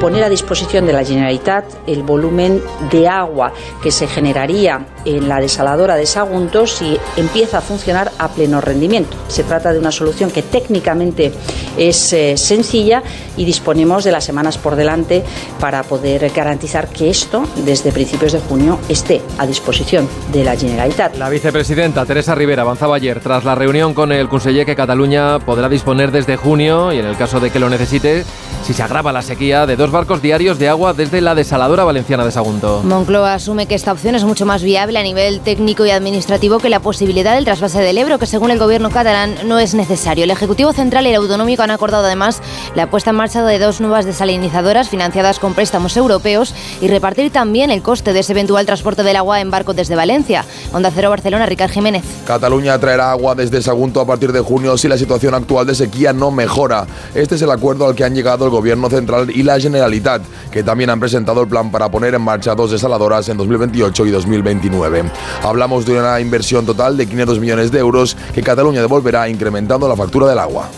Poner 0.03 0.25
a 0.25 0.29
disposición 0.29 0.85
de 0.85 0.93
la 0.93 1.05
Generalitat 1.05 1.65
el 1.87 2.03
volumen 2.03 2.61
de 2.91 3.07
agua 3.07 3.53
que 3.81 3.93
se 3.93 4.09
generaría 4.09 4.85
en 5.05 5.29
la 5.29 5.39
desaladora 5.39 5.95
de 5.95 6.07
Sagunto 6.07 6.67
si 6.67 6.99
empieza 7.17 7.59
a 7.59 7.61
funcionar 7.61 8.11
a 8.19 8.27
pleno 8.27 8.61
rendimiento. 8.61 9.17
Se 9.29 9.45
trata 9.45 9.73
de 9.73 9.79
una 9.79 9.93
solución 9.93 10.33
que 10.33 10.43
técnicamente 10.43 11.33
es 11.77 12.13
eh, 12.13 12.37
sencilla 12.37 13.05
y 13.37 13.45
disponemos 13.45 14.03
de 14.03 14.11
las 14.11 14.25
semanas 14.25 14.59
por 14.59 14.75
delante 14.75 15.23
para 15.61 15.85
poder 15.85 16.29
garantizar 16.31 16.89
que 16.89 17.09
esto, 17.09 17.45
desde 17.65 17.93
principios 17.93 18.33
de 18.33 18.41
junio, 18.41 18.81
esté 18.89 19.23
a 19.39 19.47
disposición 19.47 20.09
de 20.33 20.43
la 20.43 20.57
Generalitat. 20.57 21.17
La 21.17 21.29
vicepresidenta 21.29 22.05
Teresa 22.05 22.35
Rivera 22.35 22.63
avanzaba 22.63 22.97
ayer 22.97 23.21
tras 23.21 23.45
la 23.45 23.55
reunión 23.55 23.95
con 23.95 24.11
el 24.11 24.29
conseller 24.29 24.67
que 24.67 24.75
Cataluña 24.75 25.39
podrá 25.39 25.69
disponer 25.69 26.11
desde 26.11 26.37
junio 26.37 26.93
y 26.93 26.99
en 26.99 27.07
el 27.07 27.17
caso 27.17 27.39
de 27.39 27.51
que 27.51 27.61
lo 27.61 27.71
necesite, 27.71 28.25
si 28.65 28.75
se 28.75 28.83
agrava 28.83 29.13
la 29.13 29.23
sequía, 29.23 29.65
de 29.65 29.77
dos 29.77 29.92
barcos 29.93 30.23
diarios 30.23 30.59
de 30.59 30.69
agua 30.69 30.95
desde 30.95 31.21
la 31.21 31.35
desaladora 31.35 31.85
valenciana 31.85 32.25
de 32.25 32.33
Sagunto. 32.33 32.83
Moncloa 32.83 33.35
asume 33.35 33.67
que 33.67 33.75
esta 33.75 33.93
opción 33.93 34.15
es 34.15 34.25
mucho 34.25 34.47
más 34.47 34.63
viable 34.63 34.99
a 34.99 35.03
nivel 35.03 35.41
técnico 35.41 35.87
y 35.87 35.91
administrativo 35.91 36.59
que 36.59 36.69
la 36.69 36.81
posibilidad 36.81 37.35
del 37.35 37.45
trasvase 37.45 37.81
del 37.81 37.99
Ebro, 37.99 38.19
que 38.19 38.27
según 38.27 38.51
el 38.51 38.59
gobierno 38.59 38.91
catalán 38.91 39.35
no 39.45 39.59
es 39.59 39.75
necesario. 39.75 40.25
El 40.25 40.31
Ejecutivo 40.31 40.73
Central 40.73 41.07
y 41.07 41.11
el 41.11 41.17
Autonómico 41.17 41.63
han 41.63 41.71
acordado 41.71 42.07
además 42.07 42.41
la 42.75 42.91
puesta 42.91 43.11
en 43.11 43.17
marcha 43.17 43.45
de 43.45 43.59
dos 43.59 43.81
nuevas 43.81 44.07
desalinizadoras 44.07 44.89
financiadas 44.89 45.39
con 45.39 45.55
préstamos 45.55 45.97
europeos 45.97 46.55
y 46.81 46.89
repartir 46.89 47.31
también 47.31 47.71
el 47.71 47.83
coste 47.83 48.13
de 48.13 48.21
ese 48.21 48.33
eventual 48.33 48.65
transporte 48.65 49.03
del 49.03 49.17
agua 49.17 49.41
en 49.41 49.51
barco 49.51 49.75
desde 49.75 49.95
Valencia. 49.95 50.45
Onda 50.73 50.91
Cero 50.95 51.11
Barcelona, 51.11 51.45
Ricard 51.45 51.71
Jiménez. 51.71 52.03
Cataluña 52.27 52.79
traerá 52.79 53.11
agua 53.11 53.35
desde 53.35 53.61
Sagunto 53.61 54.01
a 54.01 54.07
partir 54.07 54.33
de 54.33 54.41
junio 54.41 54.79
si 54.79 54.89
la 54.89 54.97
situación 54.97 55.35
actual 55.35 55.67
de 55.67 55.75
sequía 55.75 56.13
no 56.13 56.31
mejora. 56.31 56.87
Este 57.15 57.35
es 57.35 57.43
el 57.43 57.51
acuerdo 57.51 57.87
al 57.87 57.95
que 57.95 58.05
han 58.05 58.15
llegado 58.15 58.47
el 58.47 58.51
Gobierno 58.51 58.89
Central 58.89 59.31
y 59.31 59.43
la 59.43 59.61
Generalitat, 59.61 59.82
que 60.51 60.63
también 60.63 60.91
han 60.91 61.01
presentado 61.01 61.43
el 61.43 61.49
plan 61.49 61.71
para 61.71 61.91
poner 61.91 62.15
en 62.15 62.23
marcha 62.23 62.55
dos 62.55 62.71
desaladoras 62.71 63.29
en 63.29 63.37
2028 63.37 64.07
y 64.07 64.11
2029. 64.11 65.05
Hablamos 65.43 65.87
de 65.87 65.99
una 65.99 66.21
inversión 66.21 66.65
total 66.67 66.97
de 66.97 67.07
500 67.07 67.41
millones 67.41 67.73
de 67.73 67.79
euros 67.79 68.17
que 68.35 68.43
Cataluña 68.43 68.81
devolverá 68.81 69.29
incrementando 69.29 69.89
la 69.89 69.97
factura 69.97 70.27
del 70.29 70.39
agua. 70.39 70.69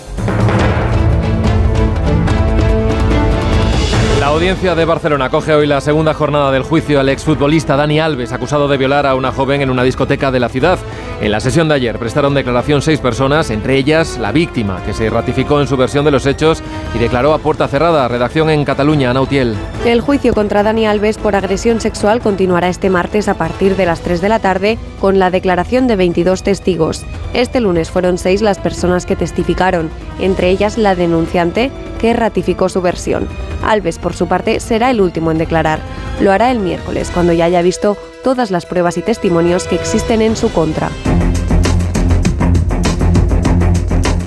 La 4.24 4.30
audiencia 4.30 4.74
de 4.74 4.86
Barcelona 4.86 5.28
coge 5.28 5.52
hoy 5.52 5.66
la 5.66 5.82
segunda 5.82 6.14
jornada 6.14 6.50
del 6.50 6.62
juicio 6.62 6.98
al 6.98 7.10
exfutbolista 7.10 7.76
Dani 7.76 8.00
Alves, 8.00 8.32
acusado 8.32 8.68
de 8.68 8.78
violar 8.78 9.06
a 9.06 9.14
una 9.14 9.32
joven 9.32 9.60
en 9.60 9.68
una 9.68 9.82
discoteca 9.82 10.30
de 10.30 10.40
la 10.40 10.48
ciudad. 10.48 10.78
En 11.20 11.30
la 11.30 11.40
sesión 11.40 11.68
de 11.68 11.76
ayer 11.76 11.98
prestaron 11.98 12.34
declaración 12.34 12.82
seis 12.82 12.98
personas, 12.98 13.50
entre 13.50 13.76
ellas 13.76 14.18
la 14.18 14.32
víctima, 14.32 14.82
que 14.84 14.92
se 14.92 15.08
ratificó 15.08 15.60
en 15.60 15.68
su 15.68 15.76
versión 15.76 16.04
de 16.04 16.10
los 16.10 16.26
hechos 16.26 16.62
y 16.94 16.98
declaró 16.98 17.32
a 17.32 17.38
puerta 17.38 17.68
cerrada. 17.68 18.08
Redacción 18.08 18.50
en 18.50 18.64
Cataluña, 18.64 19.14
Nautiel. 19.14 19.54
El 19.84 20.00
juicio 20.00 20.34
contra 20.34 20.62
Dani 20.62 20.86
Alves 20.86 21.16
por 21.16 21.36
agresión 21.36 21.80
sexual 21.80 22.20
continuará 22.20 22.68
este 22.68 22.90
martes 22.90 23.28
a 23.28 23.34
partir 23.34 23.76
de 23.76 23.86
las 23.86 24.00
3 24.00 24.20
de 24.20 24.28
la 24.28 24.40
tarde 24.40 24.78
con 25.00 25.18
la 25.18 25.30
declaración 25.30 25.86
de 25.86 25.96
22 25.96 26.42
testigos. 26.42 27.04
Este 27.32 27.60
lunes 27.60 27.90
fueron 27.90 28.18
seis 28.18 28.42
las 28.42 28.58
personas 28.58 29.06
que 29.06 29.16
testificaron, 29.16 29.90
entre 30.18 30.50
ellas 30.50 30.78
la 30.78 30.94
denunciante, 30.94 31.70
que 32.00 32.12
ratificó 32.12 32.68
su 32.68 32.82
versión. 32.82 33.28
Alves, 33.64 33.98
por 33.98 34.14
su 34.14 34.26
parte, 34.26 34.60
será 34.60 34.90
el 34.90 35.00
último 35.00 35.30
en 35.30 35.38
declarar. 35.38 35.78
Lo 36.20 36.32
hará 36.32 36.50
el 36.50 36.58
miércoles, 36.58 37.10
cuando 37.12 37.32
ya 37.32 37.46
haya 37.46 37.62
visto 37.62 37.96
todas 38.24 38.50
las 38.50 38.66
pruebas 38.66 38.96
y 38.96 39.02
testimonios 39.02 39.68
que 39.68 39.76
existen 39.76 40.22
en 40.22 40.34
su 40.34 40.50
contra. 40.50 40.90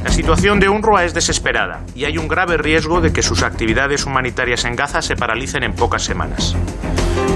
La 0.04 0.12
situación 0.12 0.60
de 0.60 0.70
UNRWA 0.70 1.04
es 1.04 1.14
desesperada 1.14 1.82
y 1.96 2.06
hay 2.06 2.18
un 2.18 2.28
grave 2.28 2.58
riesgo 2.58 3.02
de 3.02 3.12
que 3.12 3.24
sus 3.24 3.44
actividades 3.44 4.06
humanitarias 4.06 4.64
en 4.66 4.76
Gaza 4.76 5.02
se 5.02 5.16
paralicen 5.16 5.64
en 5.64 5.74
pocas 5.74 6.04
semanas. 6.04 6.56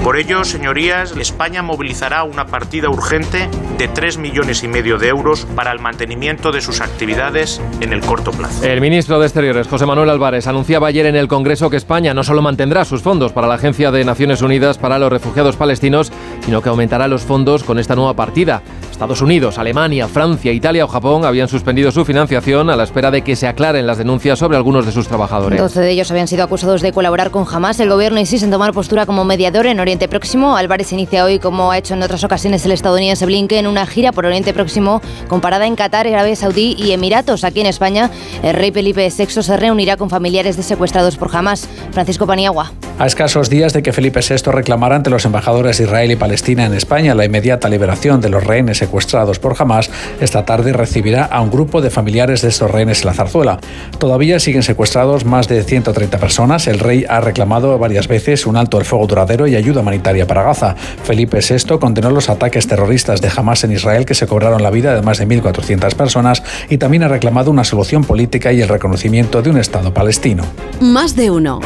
Por 0.02 0.16
ello, 0.16 0.42
señorías, 0.42 1.14
España 1.16 1.62
movilizará 1.62 2.24
una 2.24 2.46
partida 2.46 2.88
urgente 2.90 3.48
de 3.78 3.86
3 3.86 4.18
millones 4.18 4.64
y 4.64 4.68
medio 4.68 4.98
de 4.98 5.06
euros 5.06 5.46
para 5.54 5.70
el 5.70 5.78
mantenimiento 5.78 6.50
de 6.50 6.60
sus 6.60 6.80
actividades 6.80 7.62
en 7.80 7.92
el 7.92 8.00
corto 8.00 8.32
plazo. 8.32 8.64
El 8.64 8.80
ministro 8.80 9.20
de 9.20 9.26
Exteriores, 9.26 9.68
José 9.68 9.86
Manuel 9.86 10.10
Álvarez, 10.10 10.48
anunciaba 10.48 10.88
ayer 10.88 11.06
en 11.06 11.14
el 11.14 11.28
Congreso 11.28 11.70
que 11.70 11.76
España 11.76 12.14
no 12.14 12.24
solo 12.24 12.42
mantendrá 12.42 12.84
sus 12.84 13.00
fondos 13.00 13.32
para 13.32 13.46
la 13.46 13.54
Agencia 13.54 13.92
de 13.92 14.04
Naciones 14.04 14.42
Unidas 14.42 14.76
para 14.76 14.98
los 14.98 15.12
Refugiados 15.12 15.54
Palestinos, 15.54 16.10
sino 16.44 16.62
que 16.62 16.68
aumentará 16.68 17.06
los 17.06 17.22
fondos 17.22 17.62
con 17.62 17.78
esta 17.78 17.94
nueva 17.94 18.14
partida. 18.14 18.60
Estados 19.02 19.20
Unidos, 19.20 19.58
Alemania, 19.58 20.06
Francia, 20.06 20.52
Italia 20.52 20.84
o 20.84 20.88
Japón 20.88 21.24
habían 21.24 21.48
suspendido 21.48 21.90
su 21.90 22.04
financiación 22.04 22.70
a 22.70 22.76
la 22.76 22.84
espera 22.84 23.10
de 23.10 23.22
que 23.22 23.34
se 23.34 23.48
aclaren 23.48 23.84
las 23.84 23.98
denuncias 23.98 24.38
sobre 24.38 24.56
algunos 24.56 24.86
de 24.86 24.92
sus 24.92 25.08
trabajadores. 25.08 25.58
12 25.58 25.80
de 25.80 25.90
ellos 25.90 26.08
habían 26.12 26.28
sido 26.28 26.44
acusados 26.44 26.82
de 26.82 26.92
colaborar 26.92 27.32
con 27.32 27.44
Hamas. 27.52 27.80
El 27.80 27.90
gobierno 27.90 28.20
insiste 28.20 28.44
en 28.44 28.52
tomar 28.52 28.72
postura 28.72 29.04
como 29.04 29.24
mediador 29.24 29.66
en 29.66 29.80
Oriente 29.80 30.06
Próximo. 30.06 30.56
Álvarez 30.56 30.92
inicia 30.92 31.24
hoy, 31.24 31.40
como 31.40 31.72
ha 31.72 31.78
hecho 31.78 31.94
en 31.94 32.02
otras 32.04 32.22
ocasiones 32.22 32.64
el 32.64 32.70
estadounidense 32.70 33.26
Blinken, 33.26 33.66
una 33.66 33.86
gira 33.86 34.12
por 34.12 34.24
Oriente 34.24 34.54
Próximo 34.54 35.02
comparada 35.26 35.66
en 35.66 35.74
Qatar, 35.74 36.06
Arabia 36.06 36.36
Saudí 36.36 36.76
y 36.78 36.92
Emiratos. 36.92 37.42
Aquí 37.42 37.60
en 37.60 37.66
España, 37.66 38.08
el 38.44 38.54
rey 38.54 38.70
Felipe 38.70 39.08
VI 39.10 39.42
se 39.42 39.56
reunirá 39.56 39.96
con 39.96 40.10
familiares 40.10 40.56
de 40.56 40.62
secuestrados 40.62 41.16
por 41.16 41.36
Hamas. 41.36 41.68
Francisco 41.90 42.28
Paniagua. 42.28 42.70
A 43.02 43.06
escasos 43.06 43.50
días 43.50 43.72
de 43.72 43.82
que 43.82 43.92
Felipe 43.92 44.20
VI 44.20 44.52
reclamara 44.52 44.94
ante 44.94 45.10
los 45.10 45.24
embajadores 45.24 45.78
de 45.78 45.84
Israel 45.86 46.12
y 46.12 46.14
Palestina 46.14 46.66
en 46.66 46.72
España 46.72 47.16
la 47.16 47.24
inmediata 47.24 47.68
liberación 47.68 48.20
de 48.20 48.28
los 48.28 48.44
rehenes 48.44 48.78
secuestrados 48.78 49.40
por 49.40 49.56
Hamas, 49.58 49.90
esta 50.20 50.44
tarde 50.44 50.72
recibirá 50.72 51.24
a 51.24 51.40
un 51.40 51.50
grupo 51.50 51.80
de 51.80 51.90
familiares 51.90 52.42
de 52.42 52.48
estos 52.50 52.70
rehenes 52.70 53.00
en 53.00 53.06
la 53.06 53.14
zarzuela. 53.14 53.58
Todavía 53.98 54.38
siguen 54.38 54.62
secuestrados 54.62 55.24
más 55.24 55.48
de 55.48 55.64
130 55.64 56.16
personas. 56.18 56.68
El 56.68 56.78
rey 56.78 57.04
ha 57.08 57.20
reclamado 57.20 57.76
varias 57.76 58.06
veces 58.06 58.46
un 58.46 58.56
alto 58.56 58.78
el 58.78 58.84
fuego 58.84 59.08
duradero 59.08 59.48
y 59.48 59.56
ayuda 59.56 59.80
humanitaria 59.80 60.28
para 60.28 60.44
Gaza. 60.44 60.76
Felipe 60.76 61.40
VI 61.40 61.78
condenó 61.80 62.08
los 62.08 62.30
ataques 62.30 62.68
terroristas 62.68 63.20
de 63.20 63.32
Hamas 63.36 63.64
en 63.64 63.72
Israel 63.72 64.06
que 64.06 64.14
se 64.14 64.28
cobraron 64.28 64.62
la 64.62 64.70
vida 64.70 64.94
de 64.94 65.02
más 65.02 65.18
de 65.18 65.26
1.400 65.26 65.96
personas 65.96 66.44
y 66.68 66.78
también 66.78 67.02
ha 67.02 67.08
reclamado 67.08 67.50
una 67.50 67.64
solución 67.64 68.04
política 68.04 68.52
y 68.52 68.62
el 68.62 68.68
reconocimiento 68.68 69.42
de 69.42 69.50
un 69.50 69.58
Estado 69.58 69.92
palestino. 69.92 70.44
Más 70.80 71.16
de 71.16 71.32
uno. 71.32 71.58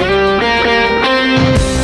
Thank 1.26 1.60
you. 1.60 1.75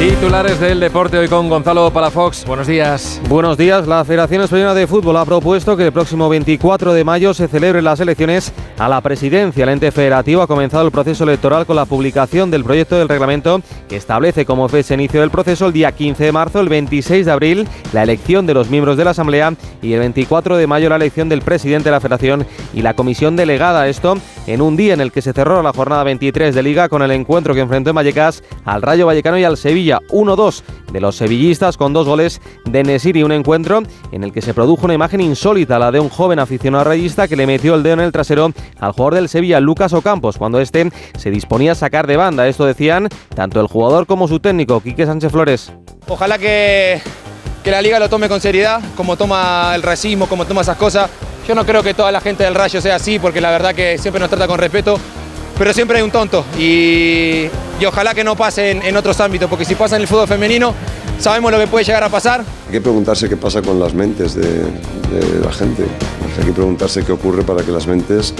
Titulares 0.00 0.58
del 0.58 0.80
deporte 0.80 1.18
hoy 1.18 1.28
con 1.28 1.50
Gonzalo 1.50 1.90
Palafox. 1.92 2.46
Buenos 2.46 2.66
días. 2.66 3.20
Buenos 3.28 3.58
días. 3.58 3.86
La 3.86 4.02
Federación 4.02 4.40
Española 4.40 4.72
de 4.72 4.86
Fútbol 4.86 5.18
ha 5.18 5.26
propuesto 5.26 5.76
que 5.76 5.84
el 5.84 5.92
próximo 5.92 6.30
24 6.30 6.94
de 6.94 7.04
mayo 7.04 7.34
se 7.34 7.48
celebren 7.48 7.84
las 7.84 8.00
elecciones 8.00 8.50
a 8.78 8.88
la 8.88 9.02
presidencia. 9.02 9.64
El 9.64 9.68
ente 9.68 9.92
federativo 9.92 10.40
ha 10.40 10.46
comenzado 10.46 10.86
el 10.86 10.90
proceso 10.90 11.24
electoral 11.24 11.66
con 11.66 11.76
la 11.76 11.84
publicación 11.84 12.50
del 12.50 12.64
proyecto 12.64 12.96
del 12.96 13.10
reglamento 13.10 13.60
que 13.90 13.96
establece 13.96 14.46
como 14.46 14.70
fecha 14.70 14.94
inicio 14.94 15.20
del 15.20 15.30
proceso 15.30 15.66
el 15.66 15.74
día 15.74 15.92
15 15.92 16.24
de 16.24 16.32
marzo, 16.32 16.60
el 16.60 16.70
26 16.70 17.26
de 17.26 17.32
abril 17.32 17.68
la 17.92 18.02
elección 18.02 18.46
de 18.46 18.54
los 18.54 18.70
miembros 18.70 18.96
de 18.96 19.04
la 19.04 19.10
Asamblea 19.10 19.52
y 19.82 19.92
el 19.92 19.98
24 19.98 20.56
de 20.56 20.66
mayo 20.66 20.88
la 20.88 20.96
elección 20.96 21.28
del 21.28 21.42
presidente 21.42 21.90
de 21.90 21.90
la 21.90 22.00
Federación 22.00 22.46
y 22.72 22.80
la 22.80 22.94
comisión 22.94 23.36
delegada. 23.36 23.86
Esto 23.86 24.16
en 24.46 24.62
un 24.62 24.78
día 24.78 24.94
en 24.94 25.02
el 25.02 25.12
que 25.12 25.20
se 25.20 25.34
cerró 25.34 25.62
la 25.62 25.74
jornada 25.74 26.04
23 26.04 26.54
de 26.54 26.62
Liga 26.62 26.88
con 26.88 27.02
el 27.02 27.10
encuentro 27.10 27.52
que 27.52 27.60
enfrentó 27.60 27.90
en 27.90 27.96
Vallecas 27.96 28.42
al 28.64 28.80
Rayo 28.80 29.04
Vallecano 29.04 29.38
y 29.38 29.44
al 29.44 29.58
Sevilla. 29.58 29.89
1-2 29.98 30.62
de 30.92 31.00
los 31.00 31.16
sevillistas 31.16 31.76
con 31.76 31.92
dos 31.92 32.06
goles 32.06 32.40
de 32.64 32.82
Nesiri. 32.82 33.22
Un 33.22 33.32
encuentro 33.32 33.82
en 34.12 34.24
el 34.24 34.32
que 34.32 34.42
se 34.42 34.54
produjo 34.54 34.84
una 34.84 34.94
imagen 34.94 35.20
insólita, 35.20 35.78
la 35.78 35.90
de 35.90 36.00
un 36.00 36.08
joven 36.08 36.38
aficionado 36.38 36.84
rayista 36.84 37.26
que 37.28 37.36
le 37.36 37.46
metió 37.46 37.74
el 37.74 37.82
dedo 37.82 37.94
en 37.94 38.00
el 38.00 38.12
trasero 38.12 38.52
al 38.78 38.92
jugador 38.92 39.14
del 39.14 39.28
Sevilla, 39.28 39.60
Lucas 39.60 39.92
Ocampos, 39.92 40.38
cuando 40.38 40.60
este 40.60 40.90
se 41.18 41.30
disponía 41.30 41.72
a 41.72 41.74
sacar 41.74 42.06
de 42.06 42.16
banda. 42.16 42.46
Esto 42.46 42.64
decían 42.64 43.08
tanto 43.34 43.60
el 43.60 43.66
jugador 43.66 44.06
como 44.06 44.28
su 44.28 44.40
técnico, 44.40 44.80
Quique 44.80 45.06
Sánchez 45.06 45.32
Flores. 45.32 45.72
Ojalá 46.08 46.38
que, 46.38 47.00
que 47.62 47.70
la 47.70 47.82
liga 47.82 47.98
lo 47.98 48.08
tome 48.08 48.28
con 48.28 48.40
seriedad, 48.40 48.80
como 48.96 49.16
toma 49.16 49.72
el 49.74 49.82
racismo, 49.82 50.26
como 50.26 50.44
toma 50.44 50.62
esas 50.62 50.76
cosas. 50.76 51.10
Yo 51.46 51.54
no 51.54 51.64
creo 51.64 51.82
que 51.82 51.94
toda 51.94 52.12
la 52.12 52.20
gente 52.20 52.44
del 52.44 52.54
Rayo 52.54 52.80
sea 52.80 52.96
así, 52.96 53.18
porque 53.18 53.40
la 53.40 53.50
verdad 53.50 53.74
que 53.74 53.98
siempre 53.98 54.20
nos 54.20 54.28
trata 54.28 54.46
con 54.46 54.58
respeto, 54.58 54.98
pero 55.60 55.74
siempre 55.74 55.98
hay 55.98 56.02
un 56.02 56.10
tonto. 56.10 56.42
Y, 56.58 57.44
y 57.78 57.84
ojalá 57.86 58.14
que 58.14 58.24
no 58.24 58.34
pase 58.34 58.70
en, 58.70 58.82
en 58.82 58.96
otros 58.96 59.20
ámbitos, 59.20 59.46
porque 59.50 59.66
si 59.66 59.74
pasa 59.74 59.96
en 59.96 60.00
el 60.00 60.08
fútbol 60.08 60.26
femenino, 60.26 60.74
sabemos 61.18 61.52
lo 61.52 61.58
que 61.58 61.66
puede 61.66 61.84
llegar 61.84 62.02
a 62.02 62.08
pasar. 62.08 62.40
Hay 62.66 62.72
que 62.72 62.80
preguntarse 62.80 63.28
qué 63.28 63.36
pasa 63.36 63.60
con 63.60 63.78
las 63.78 63.92
mentes 63.92 64.34
de, 64.34 64.42
de 64.42 65.44
la 65.44 65.52
gente. 65.52 65.84
Hay 66.38 66.46
que 66.46 66.52
preguntarse 66.54 67.04
qué 67.04 67.12
ocurre 67.12 67.42
para 67.42 67.62
que 67.62 67.72
las 67.72 67.86
mentes 67.86 68.32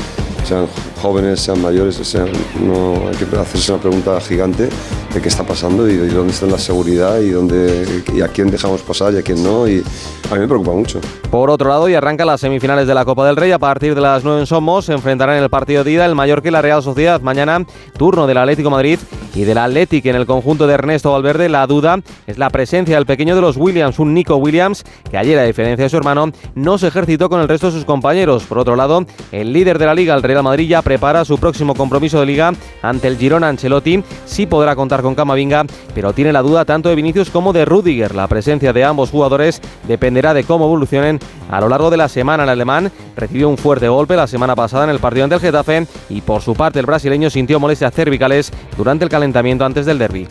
sean 0.44 0.66
jóvenes, 1.00 1.40
sean 1.40 1.60
mayores, 1.60 1.96
sean, 1.96 2.28
no, 2.60 3.08
hay 3.08 3.16
que 3.16 3.36
hacerse 3.36 3.72
una 3.72 3.80
pregunta 3.80 4.20
gigante 4.20 4.68
de 5.12 5.20
qué 5.20 5.28
está 5.28 5.44
pasando 5.44 5.88
y 5.88 5.96
de 5.96 6.08
dónde 6.08 6.32
está 6.32 6.46
la 6.46 6.58
seguridad 6.58 7.20
y, 7.20 7.30
dónde, 7.30 8.02
y 8.14 8.20
a 8.20 8.28
quién 8.28 8.50
dejamos 8.50 8.82
pasar 8.82 9.14
y 9.14 9.18
a 9.18 9.22
quién 9.22 9.42
no. 9.42 9.68
Y 9.68 9.82
a 10.30 10.34
mí 10.34 10.40
me 10.40 10.46
preocupa 10.46 10.72
mucho. 10.72 11.00
Por 11.30 11.50
otro 11.50 11.68
lado, 11.68 11.88
y 11.88 11.94
arranca 11.94 12.24
las 12.24 12.40
semifinales 12.40 12.86
de 12.86 12.94
la 12.94 13.04
Copa 13.04 13.26
del 13.26 13.36
Rey 13.36 13.52
a 13.52 13.58
partir 13.58 13.94
de 13.94 14.00
las 14.00 14.24
9 14.24 14.40
en 14.40 14.46
Somos. 14.46 14.84
Se 14.84 14.92
enfrentarán 14.92 15.36
en 15.36 15.42
el 15.42 15.50
partido 15.50 15.84
de 15.84 15.92
ida 15.92 16.06
el 16.06 16.14
Mallorca 16.14 16.48
y 16.48 16.52
la 16.52 16.62
Real 16.62 16.82
Sociedad. 16.82 17.20
Mañana, 17.20 17.64
turno 17.96 18.26
del 18.26 18.36
Atlético 18.38 18.70
Madrid 18.70 18.98
y 19.34 19.42
del 19.42 19.58
Atlético 19.58 20.08
en 20.08 20.16
el 20.16 20.26
conjunto 20.26 20.66
de 20.66 20.74
Ernesto 20.74 21.12
Valverde. 21.12 21.48
La 21.48 21.66
duda 21.66 22.00
es 22.26 22.38
la 22.38 22.50
presencia 22.50 22.96
del 22.96 23.06
pequeño 23.06 23.34
de 23.34 23.40
los 23.40 23.56
Williams, 23.56 23.98
un 23.98 24.14
Nico 24.14 24.36
Williams, 24.36 24.84
que 25.10 25.18
ayer, 25.18 25.38
a 25.38 25.44
diferencia 25.44 25.84
de 25.84 25.88
su 25.88 25.96
hermano, 25.96 26.30
no 26.54 26.78
se 26.78 26.88
ejercitó 26.88 27.28
con 27.28 27.40
el 27.40 27.48
resto 27.48 27.66
de 27.66 27.72
sus 27.72 27.84
compañeros. 27.84 28.44
Por 28.44 28.58
otro 28.58 28.76
lado, 28.76 29.04
el 29.32 29.52
líder 29.52 29.78
de 29.78 29.86
la 29.86 29.94
Liga, 29.94 30.14
el 30.14 30.22
Real 30.30 30.44
Madrid, 30.44 30.68
ya 30.68 30.80
prepara 30.80 31.24
su 31.24 31.38
próximo 31.38 31.74
compromiso 31.74 32.20
de 32.20 32.26
Liga 32.26 32.52
ante 32.82 33.08
el 33.08 33.18
Girona 33.18 33.48
Ancelotti. 33.48 34.04
Sí 34.26 34.46
podrá 34.46 34.76
contar 34.76 35.02
con 35.02 35.16
Camavinga, 35.16 35.64
pero 35.92 36.12
tiene 36.12 36.32
la 36.32 36.40
duda 36.40 36.64
tanto 36.64 36.88
de 36.88 36.94
Vinicius 36.94 37.30
como 37.30 37.52
de 37.52 37.64
Rudiger. 37.64 38.14
La 38.14 38.28
presencia 38.28 38.72
de 38.72 38.84
ambos 38.84 39.10
jugadores 39.10 39.60
dependerá 39.88 40.32
de 40.32 40.44
cómo 40.44 40.66
evolucionen 40.66 41.18
a 41.50 41.60
lo 41.60 41.68
largo 41.68 41.90
de 41.90 41.96
la 41.96 42.08
semana. 42.08 42.44
El 42.44 42.50
alemán 42.50 42.92
recibió 43.16 43.48
un 43.48 43.58
fuerte 43.58 43.88
golpe 43.88 44.14
la 44.14 44.28
semana 44.28 44.54
pasada 44.54 44.84
en 44.84 44.90
el 44.90 45.00
partido 45.00 45.24
ante 45.24 45.34
el 45.34 45.40
Getafe 45.40 45.88
y 46.08 46.20
por 46.20 46.42
su 46.42 46.54
parte 46.54 46.78
el 46.78 46.86
brasileño 46.86 47.28
sintió 47.28 47.58
molestias 47.58 47.92
cervicales 47.92 48.52
durante 48.76 49.04
el 49.04 49.10
calentamiento 49.10 49.64
antes 49.64 49.84
del 49.84 49.98
derby. 49.98 50.28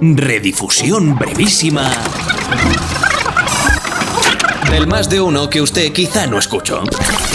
Redifusión 0.00 1.18
brevísima 1.18 1.90
del 4.70 4.86
más 4.86 5.08
de 5.08 5.20
uno 5.20 5.48
que 5.48 5.60
usted 5.60 5.92
quizá 5.92 6.26
no 6.26 6.38
escuchó. 6.38 6.82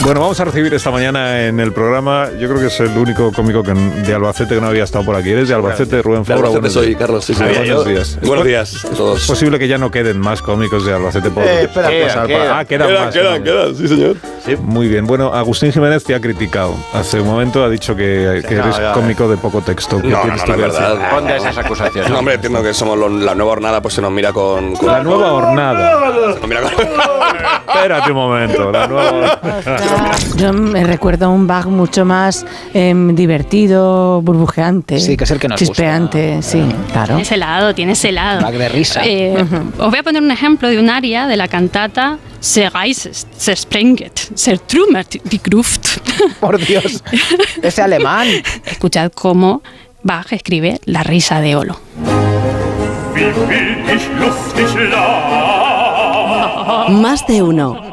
Bueno, 0.04 0.20
vamos 0.20 0.38
a 0.38 0.44
recibir 0.44 0.74
esta 0.74 0.92
mañana 0.92 1.46
en 1.46 1.62
el 1.62 1.72
programa, 1.72 2.28
yo 2.38 2.50
creo 2.50 2.60
que 2.60 2.66
es 2.68 2.78
el 2.82 2.90
único 2.98 3.32
cómico 3.32 3.64
que, 3.64 3.72
de 3.74 4.14
Albacete 4.14 4.56
que 4.56 4.60
no 4.60 4.68
había 4.68 4.84
estado 4.84 5.06
por 5.06 5.16
aquí. 5.16 5.30
¿Eres 5.32 5.48
de 5.48 5.56
Albacete, 5.56 6.02
Rubén 6.02 6.26
Fabra? 6.26 6.48
Albacete 6.50 6.60
Buenos 6.60 6.74
soy, 6.74 6.88
días. 6.88 7.00
Carlos, 7.00 7.24
sí, 7.26 7.34
sí. 7.34 7.42
Buenos 7.44 7.66
yo. 7.68 7.84
días. 7.86 8.20
Buenos 8.22 8.46
días 8.46 8.84
a 8.86 8.90
todos. 8.90 9.22
Es 9.22 9.28
posible 9.28 9.58
que 9.60 9.68
ya 9.70 9.78
no 9.78 9.92
queden 9.92 10.20
más 10.20 10.42
cómicos 10.42 10.86
de 10.86 10.94
Albacete 10.94 11.30
por 11.32 11.44
Eh, 11.44 11.62
espera, 11.64 11.88
pasar 12.06 12.28
quedan. 12.28 12.42
por- 12.48 12.52
Ah, 12.58 12.66
quedan, 12.66 12.88
Quedan, 12.90 13.06
más. 13.06 13.14
quedan, 13.14 13.44
quedan, 13.46 13.76
sí, 13.78 13.88
señor. 13.88 14.16
Muy 14.62 14.90
bien. 14.90 15.08
Bueno, 15.08 15.34
Agustín 15.34 15.72
Jiménez 15.72 16.04
te 16.04 16.14
ha 16.14 16.20
criticado. 16.20 16.76
Hace 16.94 17.22
un 17.22 17.28
momento 17.28 17.64
ha 17.64 17.70
dicho 17.70 17.96
que, 17.96 18.44
que 18.46 18.56
no, 18.56 18.64
eres 18.66 18.76
cómico 18.94 19.30
de 19.30 19.38
poco 19.38 19.62
texto. 19.62 20.02
¿Qué 20.02 20.10
No, 20.10 20.22
no, 20.26 20.58
verdad. 20.58 21.12
Ponte 21.12 21.38
esas 21.38 21.58
acusaciones. 21.58 22.12
No, 22.12 22.20
hombre, 22.20 22.34
entiendo 22.36 22.62
que 22.62 22.74
somos 22.74 22.98
lo- 22.98 23.08
la 23.08 23.34
nueva 23.36 23.54
hornada, 23.54 23.82
pues 23.82 23.94
se 23.94 24.02
nos 24.02 24.12
mira 24.12 24.34
con. 24.34 24.76
con- 24.76 24.88
La 24.90 25.02
nueva 25.02 25.32
hornada. 25.32 26.10
Nos 26.42 26.46
mira 26.48 26.60
con- 26.62 26.74
Espérate 27.74 28.12
un 28.12 28.18
momento. 28.18 28.70
La 28.72 28.88
nueva 28.88 29.40
Yo 30.38 30.52
me 30.52 30.84
recuerdo 30.84 31.26
a 31.28 31.30
un 31.30 31.48
bag 31.48 31.68
mucho 31.68 32.06
más 32.06 32.46
em, 32.74 33.16
divertido, 33.16 34.22
burbujeante. 34.22 35.00
Sí, 35.00 35.16
que 35.16 35.24
es 35.24 35.32
el 35.32 35.40
que 35.40 35.48
nos 35.48 35.60
gusta. 35.60 35.74
Chispeante, 35.74 36.42
sí, 36.42 36.62
claro. 36.92 37.16
Tienes 37.16 37.32
helado, 37.32 37.76
tienes 37.76 38.06
helado. 38.06 38.42
Bag 38.42 38.58
de 38.58 38.70
risa. 38.70 39.02
Eh, 39.06 39.46
Os 39.78 39.90
voy 39.90 40.00
a 40.00 40.04
poner 40.04 40.22
un 40.22 40.32
ejemplo 40.32 40.68
de 40.70 40.80
un 40.80 40.90
aria 40.90 41.28
de 41.28 41.38
la 41.38 41.48
cantata 41.48 42.18
Se 42.40 42.70
reiset, 42.70 43.14
se 43.38 43.56
sprenget, 43.56 44.20
se 44.36 44.58
trummert 44.58 45.16
die 45.24 45.40
Gruft. 45.44 46.00
Por 46.42 46.60
Dios, 46.60 47.04
ese 47.62 47.82
alemán. 47.82 48.28
Escuchad 48.66 49.12
cómo 49.14 49.62
Bach 50.02 50.34
escribe 50.34 50.82
la 50.86 51.04
risa 51.04 51.40
de 51.40 51.56
Olo. 51.56 51.80
Más 56.90 57.26
de 57.28 57.42
uno. 57.42 57.93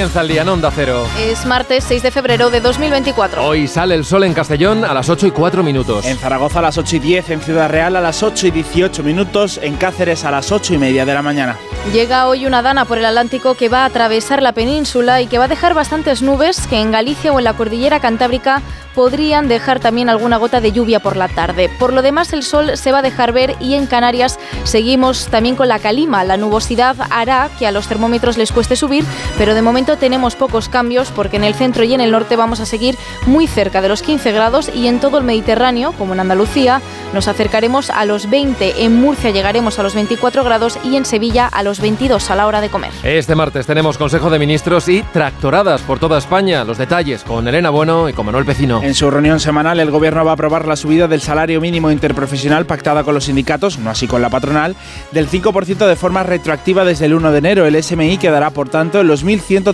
Comienza 0.00 0.22
el 0.22 0.28
día 0.28 0.40
en 0.40 0.48
Onda 0.48 0.72
Cero. 0.74 1.06
Es 1.18 1.44
martes 1.44 1.84
6 1.86 2.02
de 2.04 2.10
febrero 2.10 2.48
de 2.48 2.62
2024. 2.62 3.44
Hoy 3.44 3.68
sale 3.68 3.94
el 3.94 4.06
sol 4.06 4.24
en 4.24 4.32
Castellón 4.32 4.82
a 4.82 4.94
las 4.94 5.10
8 5.10 5.26
y 5.26 5.30
4 5.30 5.62
minutos. 5.62 6.06
En 6.06 6.16
Zaragoza 6.16 6.60
a 6.60 6.62
las 6.62 6.78
8 6.78 6.96
y 6.96 6.98
10, 7.00 7.28
en 7.28 7.42
Ciudad 7.42 7.68
Real 7.68 7.94
a 7.96 8.00
las 8.00 8.22
8 8.22 8.46
y 8.46 8.50
18 8.50 9.02
minutos, 9.02 9.60
en 9.62 9.76
Cáceres 9.76 10.24
a 10.24 10.30
las 10.30 10.52
8 10.52 10.72
y 10.72 10.78
media 10.78 11.04
de 11.04 11.12
la 11.12 11.20
mañana. 11.20 11.58
Llega 11.92 12.28
hoy 12.28 12.46
una 12.46 12.62
dana 12.62 12.86
por 12.86 12.96
el 12.96 13.04
Atlántico 13.04 13.56
que 13.56 13.68
va 13.68 13.82
a 13.82 13.84
atravesar 13.84 14.42
la 14.42 14.52
península 14.52 15.20
y 15.20 15.26
que 15.26 15.36
va 15.36 15.44
a 15.44 15.48
dejar 15.48 15.74
bastantes 15.74 16.22
nubes 16.22 16.66
que 16.66 16.80
en 16.80 16.92
Galicia 16.92 17.30
o 17.30 17.38
en 17.38 17.44
la 17.44 17.52
cordillera 17.52 18.00
cantábrica 18.00 18.62
podrían 18.94 19.48
dejar 19.48 19.80
también 19.80 20.08
alguna 20.08 20.36
gota 20.36 20.60
de 20.60 20.72
lluvia 20.72 21.00
por 21.00 21.16
la 21.16 21.28
tarde. 21.28 21.70
Por 21.78 21.92
lo 21.92 22.02
demás, 22.02 22.32
el 22.32 22.42
sol 22.42 22.76
se 22.76 22.92
va 22.92 22.98
a 22.98 23.02
dejar 23.02 23.32
ver 23.32 23.54
y 23.60 23.74
en 23.74 23.86
Canarias 23.86 24.38
seguimos 24.64 25.28
también 25.28 25.56
con 25.56 25.68
la 25.68 25.78
calima. 25.78 26.24
La 26.24 26.36
nubosidad 26.36 26.96
hará 27.10 27.50
que 27.58 27.66
a 27.66 27.72
los 27.72 27.86
termómetros 27.86 28.36
les 28.36 28.52
cueste 28.52 28.76
subir, 28.76 29.04
pero 29.38 29.54
de 29.54 29.62
momento 29.62 29.89
tenemos 29.96 30.36
pocos 30.36 30.68
cambios 30.68 31.10
porque 31.10 31.36
en 31.36 31.44
el 31.44 31.54
centro 31.54 31.84
y 31.84 31.94
en 31.94 32.00
el 32.00 32.10
norte 32.10 32.36
vamos 32.36 32.60
a 32.60 32.66
seguir 32.66 32.96
muy 33.26 33.46
cerca 33.46 33.80
de 33.80 33.88
los 33.88 34.02
15 34.02 34.32
grados 34.32 34.70
y 34.74 34.86
en 34.86 35.00
todo 35.00 35.18
el 35.18 35.24
Mediterráneo, 35.24 35.92
como 35.92 36.14
en 36.14 36.20
Andalucía, 36.20 36.80
nos 37.12 37.28
acercaremos 37.28 37.90
a 37.90 38.04
los 38.04 38.28
20. 38.28 38.84
En 38.84 38.96
Murcia 38.96 39.30
llegaremos 39.30 39.78
a 39.78 39.82
los 39.82 39.94
24 39.94 40.44
grados 40.44 40.78
y 40.84 40.96
en 40.96 41.04
Sevilla 41.04 41.46
a 41.46 41.62
los 41.62 41.80
22 41.80 42.30
a 42.30 42.36
la 42.36 42.46
hora 42.46 42.60
de 42.60 42.68
comer. 42.68 42.90
Este 43.02 43.34
martes 43.34 43.66
tenemos 43.66 43.98
Consejo 43.98 44.30
de 44.30 44.38
Ministros 44.38 44.88
y 44.88 45.02
tractoradas 45.02 45.82
por 45.82 45.98
toda 45.98 46.18
España. 46.18 46.64
Los 46.64 46.78
detalles 46.78 47.24
con 47.24 47.46
Elena 47.46 47.70
Bueno 47.70 48.08
y 48.08 48.12
con 48.12 48.26
Manuel 48.26 48.44
Pecino. 48.44 48.82
En 48.82 48.94
su 48.94 49.10
reunión 49.10 49.40
semanal, 49.40 49.80
el 49.80 49.90
Gobierno 49.90 50.24
va 50.24 50.32
a 50.32 50.34
aprobar 50.34 50.66
la 50.66 50.76
subida 50.76 51.08
del 51.08 51.20
salario 51.20 51.60
mínimo 51.60 51.90
interprofesional 51.90 52.66
pactada 52.66 53.04
con 53.04 53.14
los 53.14 53.24
sindicatos, 53.24 53.78
no 53.78 53.90
así 53.90 54.06
con 54.06 54.22
la 54.22 54.30
patronal, 54.30 54.76
del 55.12 55.28
5% 55.28 55.86
de 55.86 55.96
forma 55.96 56.22
retroactiva 56.22 56.84
desde 56.84 57.06
el 57.06 57.14
1 57.14 57.32
de 57.32 57.38
enero. 57.38 57.66
El 57.66 57.82
SMI 57.82 58.18
quedará, 58.18 58.50
por 58.50 58.68
tanto, 58.68 59.00
en 59.00 59.08
los 59.08 59.24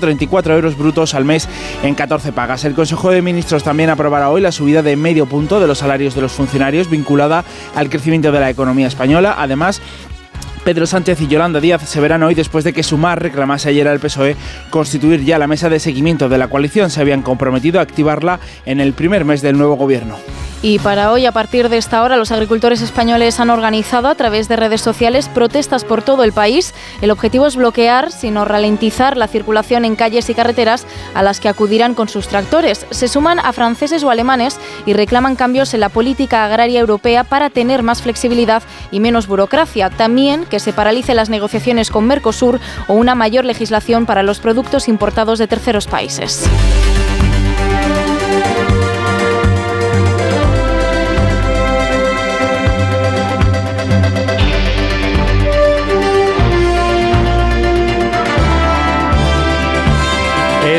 1.134 0.07 0.55
euros 0.55 0.79
brutos 0.79 1.15
al 1.15 1.25
mes 1.25 1.49
en 1.83 1.95
14 1.95 2.33
pagas. 2.33 2.65
El 2.65 2.75
Consejo 2.75 3.11
de 3.11 3.23
Ministros 3.23 3.63
también 3.63 3.91
aprobará 3.91 4.31
hoy 4.31 4.41
la 4.41 4.53
subida 4.53 4.83
de 4.83 4.97
medio 4.97 5.27
punto 5.27 5.61
de 5.61 5.67
los 5.67 5.79
salarios 5.79 6.15
de 6.15 6.21
los 6.21 6.33
funcionarios 6.33 6.91
vinculada 6.91 7.45
al 7.75 7.91
crecimiento 7.91 8.33
de 8.33 8.41
la 8.41 8.51
economía 8.51 8.87
española. 8.87 9.35
Además, 9.39 9.81
Pedro 10.65 10.87
Sánchez 10.87 11.21
y 11.21 11.29
Yolanda 11.29 11.61
Díaz 11.61 11.89
se 11.89 12.01
verán 12.01 12.25
hoy 12.25 12.35
después 12.35 12.65
de 12.65 12.73
que 12.73 12.83
Sumar 12.83 13.23
reclamase 13.23 13.69
ayer 13.69 13.87
al 13.87 14.01
PSOE 14.01 14.37
constituir 14.71 15.25
ya 15.25 15.39
la 15.39 15.47
mesa 15.47 15.69
de 15.69 15.79
seguimiento 15.79 16.29
de 16.29 16.39
la 16.39 16.49
coalición. 16.49 16.91
Se 16.91 17.01
habían 17.01 17.23
comprometido 17.23 17.79
a 17.79 17.85
activarla 17.85 18.41
en 18.65 18.81
el 18.81 18.93
primer 18.93 19.25
mes 19.25 19.43
del 19.43 19.57
nuevo 19.57 19.77
gobierno. 19.77 20.17
Y 20.69 20.81
para 20.81 21.13
hoy, 21.13 21.27
a 21.27 21.31
partir 21.31 21.69
de 21.69 21.77
esta 21.77 22.03
hora, 22.03 22.17
los 22.17 22.33
agricultores 22.33 22.83
españoles 22.83 23.39
han 23.39 23.51
organizado 23.51 24.09
a 24.09 24.17
través 24.17 24.49
de 24.49 24.57
redes 24.57 24.81
sociales 24.81 25.29
protestas 25.29 25.85
por 25.85 26.03
todo 26.03 26.25
el 26.25 26.33
país. 26.33 26.75
El 27.01 27.13
objetivo 27.13 27.47
es 27.47 27.55
bloquear, 27.55 28.11
sino 28.11 28.45
ralentizar 28.45 29.17
la 29.17 29.29
circulación 29.29 29.85
en 29.85 29.95
calles 29.95 30.29
y 30.29 30.35
carreteras 30.35 30.85
a 31.15 31.23
las 31.23 31.39
que 31.39 31.49
acudirán 31.49 31.95
con 31.95 32.09
sus 32.09 32.27
tractores. 32.27 32.85
Se 32.91 33.07
suman 33.07 33.39
a 33.39 33.53
franceses 33.53 34.03
o 34.03 34.11
alemanes 34.11 34.59
y 34.87 34.93
reclaman 34.93 35.37
cambios 35.37 35.73
en 35.73 35.79
la 35.79 35.89
política 35.89 36.45
agraria 36.45 36.81
europea 36.81 37.23
para 37.23 37.49
tener 37.49 37.85
más 37.85 38.03
flexibilidad 38.03 38.65
y 38.91 38.99
menos 38.99 39.29
burocracia. 39.29 39.89
También 39.91 40.47
que 40.47 40.59
se 40.59 40.73
paralicen 40.73 41.15
las 41.15 41.31
negociaciones 41.31 41.91
con 41.91 42.09
Mercosur 42.09 42.59
o 42.89 42.95
una 42.95 43.15
mayor 43.15 43.45
legislación 43.45 44.05
para 44.05 44.25
los 44.25 44.41
productos 44.41 44.89
importados 44.89 45.39
de 45.39 45.47
terceros 45.47 45.87
países. 45.87 46.51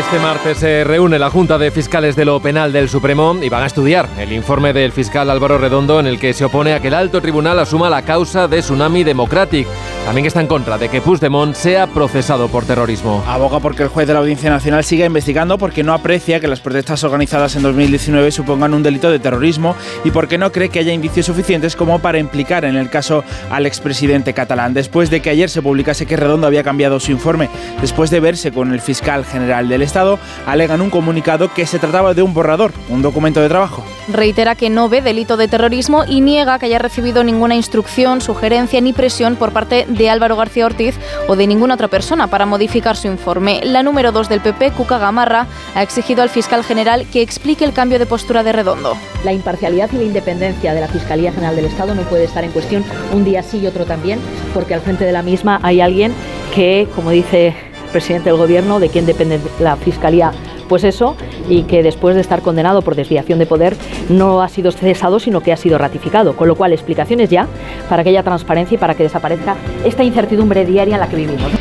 Este 0.08 0.20
martes 0.20 0.60
se 0.60 0.86
reúne 0.86 1.20
la 1.20 1.30
Junta 1.30 1.58
de 1.58 1.70
Fiscales 1.70 2.16
de 2.16 2.24
lo 2.24 2.40
Penal 2.40 2.72
del 2.72 2.88
Supremo 2.88 3.36
y 3.42 3.50
van 3.50 3.64
a 3.64 3.66
estudiar 3.66 4.08
el 4.18 4.32
informe 4.32 4.72
del 4.72 4.94
fiscal 4.94 5.30
Álvaro 5.30 5.58
Redondo 5.58 6.00
en 6.00 6.08
el 6.08 6.18
que 6.18 6.32
se 6.32 6.46
opone 6.46 6.74
a 6.74 6.80
que 6.80 6.88
el 6.88 6.94
alto 6.94 7.22
tribunal 7.22 7.60
asuma 7.60 7.90
la 7.90 8.04
causa 8.04 8.48
de 8.48 8.60
Tsunami 8.60 9.04
Democratic. 9.04 9.68
También 10.06 10.26
está 10.26 10.40
en 10.40 10.48
contra 10.48 10.78
de 10.78 10.88
que 10.88 11.02
Puigdemont 11.02 11.54
sea 11.54 11.88
procesado 11.88 12.48
por 12.48 12.64
terrorismo. 12.64 13.22
Aboga 13.28 13.60
porque 13.60 13.84
el 13.84 13.90
juez 13.90 14.08
de 14.08 14.14
la 14.14 14.20
Audiencia 14.20 14.50
Nacional 14.50 14.86
siga 14.86 15.06
investigando 15.06 15.58
porque 15.58 15.84
no 15.84 15.94
aprecia 15.94 16.40
que 16.40 16.48
las 16.48 16.62
protestas 16.62 17.04
organizadas 17.04 17.58
en 17.58 17.64
2019 17.64 18.32
supongan 18.32 18.74
un 18.74 18.84
delito 18.84 19.12
de 19.12 19.20
terrorismo 19.20 19.76
y 20.06 20.12
porque 20.12 20.38
no 20.38 20.54
cree 20.54 20.70
que 20.70 20.80
haya 20.80 20.94
indicios 20.94 21.26
suficientes 21.26 21.76
como 21.76 22.00
para 22.00 22.18
implicar 22.18 22.64
en 22.64 22.78
el 22.78 22.90
caso 22.90 23.26
al 23.52 23.66
expresidente 23.66 24.34
catalán. 24.34 24.74
Después 24.74 25.10
de 25.10 25.20
que 25.20 25.32
ayer 25.32 25.50
se 25.50 25.62
publicase 25.62 26.06
que 26.06 26.16
Redondo 26.16 26.48
había 26.48 26.64
cambiado 26.64 27.02
su 27.02 27.12
informe, 27.12 27.50
después 27.82 28.10
de 28.10 28.22
verse 28.22 28.54
con 28.54 28.72
el 28.72 28.80
fiscal 28.80 29.26
general 29.26 29.68
del 29.68 29.82
Estado, 29.82 29.97
alegan 30.46 30.82
un 30.82 30.90
comunicado 30.90 31.54
que 31.54 31.66
se 31.66 31.80
trataba 31.80 32.14
de 32.14 32.22
un 32.22 32.34
borrador, 32.34 32.72
un 32.90 33.02
documento 33.02 33.42
de 33.42 33.50
trabajo. 33.50 33.84
Reitera 34.08 34.56
que 34.56 34.70
no 34.70 34.90
ve 34.90 35.02
delito 35.02 35.38
de 35.38 35.48
terrorismo 35.48 36.04
y 36.06 36.22
niega 36.22 36.60
que 36.60 36.68
haya 36.68 36.80
recibido 36.80 37.24
ninguna 37.24 37.56
instrucción, 37.56 38.22
sugerencia 38.22 38.80
ni 38.82 38.94
presión 38.94 39.36
por 39.36 39.52
parte 39.52 39.86
de 39.88 40.10
Álvaro 40.10 40.36
García 40.36 40.66
Ortiz 40.66 40.96
o 41.28 41.36
de 41.36 41.48
ninguna 41.48 41.74
otra 41.74 41.88
persona 41.88 42.28
para 42.28 42.46
modificar 42.46 42.96
su 42.96 43.08
informe. 43.08 43.62
La 43.64 43.84
número 43.84 44.12
2 44.12 44.30
del 44.30 44.42
PP, 44.42 44.72
Cuca 44.72 44.98
Gamarra, 44.98 45.48
ha 45.76 45.84
exigido 45.84 46.22
al 46.22 46.30
fiscal 46.30 46.64
general 46.64 47.06
que 47.12 47.22
explique 47.22 47.66
el 47.66 47.74
cambio 47.74 48.00
de 48.00 48.06
postura 48.06 48.44
de 48.44 48.54
Redondo. 48.54 48.96
La 49.24 49.34
imparcialidad 49.34 49.90
y 49.92 49.98
la 49.98 50.04
independencia 50.04 50.74
de 50.74 50.82
la 50.82 50.88
Fiscalía 50.88 51.32
General 51.32 51.56
del 51.56 51.66
Estado 51.66 51.96
no 51.96 52.04
puede 52.04 52.26
estar 52.26 52.44
en 52.44 52.52
cuestión 52.52 52.84
un 53.14 53.24
día 53.24 53.44
sí 53.44 53.60
y 53.60 53.68
otro 53.68 53.86
también, 53.86 54.20
porque 54.54 54.74
al 54.74 54.82
frente 54.82 55.06
de 55.06 55.12
la 55.12 55.24
misma 55.24 55.60
hay 55.64 55.82
alguien 55.82 56.14
que, 56.54 56.88
como 56.96 57.12
dice 57.12 57.67
presidente 57.88 58.30
del 58.30 58.38
Gobierno, 58.38 58.80
de 58.80 58.90
quien 58.90 59.06
depende 59.06 59.40
la 59.60 59.76
Fiscalía 59.76 60.32
pues 60.68 60.84
eso, 60.84 61.16
y 61.48 61.64
que 61.64 61.82
después 61.82 62.16
de 62.16 62.22
estar 62.22 62.42
condenado 62.42 62.82
por 62.82 62.96
desviación 62.96 63.40
de 63.40 63.46
poder 63.46 63.76
no 64.10 64.42
ha 64.42 64.50
sido 64.50 64.72
cesado, 64.72 65.20
sino 65.20 65.42
que 65.42 65.54
ha 65.54 65.58
sido 65.58 65.78
ratificado. 65.78 66.36
Con 66.36 66.48
lo 66.48 66.56
cual, 66.56 66.74
explicaciones 66.74 67.30
ya 67.30 67.48
para 67.90 68.04
que 68.04 68.10
haya 68.10 68.24
transparencia 68.24 68.76
y 68.76 68.78
para 68.78 68.94
que 68.96 69.04
desaparezca 69.04 69.56
esta 69.86 70.04
incertidumbre 70.04 70.66
diaria 70.66 70.96
en 70.96 71.00
la 71.00 71.08
que 71.08 71.16
vivimos. 71.16 71.57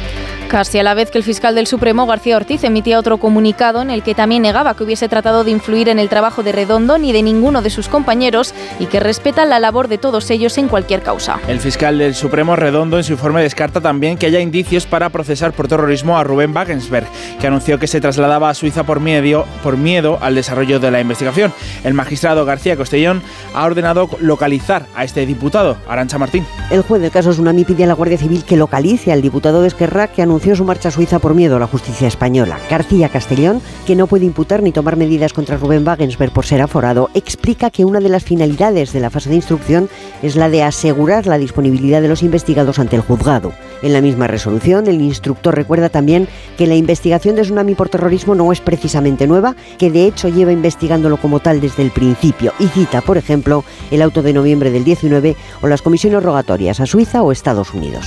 Casi 0.56 0.78
a 0.78 0.82
la 0.82 0.94
vez 0.94 1.10
que 1.10 1.18
el 1.18 1.24
fiscal 1.24 1.54
del 1.54 1.66
Supremo, 1.66 2.06
García 2.06 2.34
Ortiz, 2.34 2.64
emitía 2.64 2.98
otro 2.98 3.18
comunicado 3.18 3.82
en 3.82 3.90
el 3.90 4.02
que 4.02 4.14
también 4.14 4.40
negaba 4.40 4.74
que 4.74 4.84
hubiese 4.84 5.06
tratado 5.06 5.44
de 5.44 5.50
influir 5.50 5.90
en 5.90 5.98
el 5.98 6.08
trabajo 6.08 6.42
de 6.42 6.52
Redondo 6.52 6.96
ni 6.96 7.12
de 7.12 7.22
ninguno 7.22 7.60
de 7.60 7.68
sus 7.68 7.88
compañeros 7.88 8.54
y 8.78 8.86
que 8.86 8.98
respeta 8.98 9.44
la 9.44 9.58
labor 9.58 9.88
de 9.88 9.98
todos 9.98 10.30
ellos 10.30 10.56
en 10.56 10.68
cualquier 10.68 11.02
causa. 11.02 11.38
El 11.46 11.60
fiscal 11.60 11.98
del 11.98 12.14
Supremo 12.14 12.56
Redondo 12.56 12.96
en 12.96 13.04
su 13.04 13.12
informe 13.12 13.42
descarta 13.42 13.82
también 13.82 14.16
que 14.16 14.24
haya 14.24 14.40
indicios 14.40 14.86
para 14.86 15.10
procesar 15.10 15.52
por 15.52 15.68
terrorismo 15.68 16.16
a 16.16 16.24
Rubén 16.24 16.56
Wagensberg, 16.56 17.06
que 17.38 17.46
anunció 17.46 17.78
que 17.78 17.86
se 17.86 18.00
trasladaba 18.00 18.48
a 18.48 18.54
Suiza 18.54 18.84
por 18.84 18.98
miedo, 18.98 19.44
por 19.62 19.76
miedo 19.76 20.16
al 20.22 20.36
desarrollo 20.36 20.80
de 20.80 20.90
la 20.90 21.02
investigación. 21.02 21.52
El 21.84 21.92
magistrado 21.92 22.46
García 22.46 22.78
Costellón 22.78 23.20
ha 23.52 23.66
ordenado 23.66 24.08
localizar 24.20 24.86
a 24.94 25.04
este 25.04 25.26
diputado, 25.26 25.76
Arancha 25.86 26.16
Martín. 26.16 26.46
El 26.70 26.80
juez 26.80 27.02
del 27.02 27.10
caso 27.10 27.32
Tsunami 27.32 27.66
pide 27.66 27.84
a 27.84 27.88
la 27.88 27.92
Guardia 27.92 28.16
Civil 28.16 28.42
que 28.42 28.56
localice 28.56 29.12
al 29.12 29.20
diputado 29.20 29.60
de 29.60 29.68
Esquerra 29.68 30.08
que 30.08 30.22
anunció 30.22 30.45
su 30.54 30.64
marcha 30.64 30.90
a 30.90 30.92
Suiza 30.92 31.18
por 31.18 31.34
miedo 31.34 31.56
a 31.56 31.58
la 31.58 31.66
justicia 31.66 32.06
española. 32.06 32.58
García 32.70 33.08
Castellón, 33.08 33.60
que 33.86 33.96
no 33.96 34.06
puede 34.06 34.26
imputar 34.26 34.62
ni 34.62 34.70
tomar 34.70 34.96
medidas 34.96 35.32
contra 35.32 35.56
Rubén 35.56 35.84
Wagensberg 35.84 36.30
por 36.30 36.46
ser 36.46 36.62
aforado, 36.62 37.10
explica 37.14 37.70
que 37.70 37.84
una 37.84 38.00
de 38.00 38.08
las 38.08 38.22
finalidades 38.22 38.92
de 38.92 39.00
la 39.00 39.10
fase 39.10 39.30
de 39.30 39.36
instrucción 39.36 39.88
es 40.22 40.36
la 40.36 40.48
de 40.48 40.62
asegurar 40.62 41.26
la 41.26 41.38
disponibilidad 41.38 42.00
de 42.00 42.08
los 42.08 42.22
investigados 42.22 42.78
ante 42.78 42.96
el 42.96 43.02
juzgado. 43.02 43.52
En 43.82 43.92
la 43.92 44.00
misma 44.00 44.26
resolución, 44.26 44.86
el 44.86 45.00
instructor 45.00 45.54
recuerda 45.54 45.88
también 45.88 46.28
que 46.56 46.66
la 46.66 46.76
investigación 46.76 47.34
de 47.34 47.42
Tsunami 47.42 47.74
por 47.74 47.88
terrorismo 47.88 48.34
no 48.34 48.52
es 48.52 48.60
precisamente 48.60 49.26
nueva, 49.26 49.56
que 49.78 49.90
de 49.90 50.06
hecho 50.06 50.28
lleva 50.28 50.52
investigándolo 50.52 51.16
como 51.16 51.40
tal 51.40 51.60
desde 51.60 51.82
el 51.82 51.90
principio 51.90 52.52
y 52.58 52.66
cita, 52.68 53.00
por 53.00 53.16
ejemplo, 53.16 53.64
el 53.90 54.02
auto 54.02 54.22
de 54.22 54.32
noviembre 54.32 54.70
del 54.70 54.84
19 54.84 55.34
o 55.62 55.66
las 55.66 55.82
comisiones 55.82 56.22
rogatorias 56.22 56.80
a 56.80 56.86
Suiza 56.86 57.22
o 57.22 57.32
Estados 57.32 57.72
Unidos. 57.72 58.06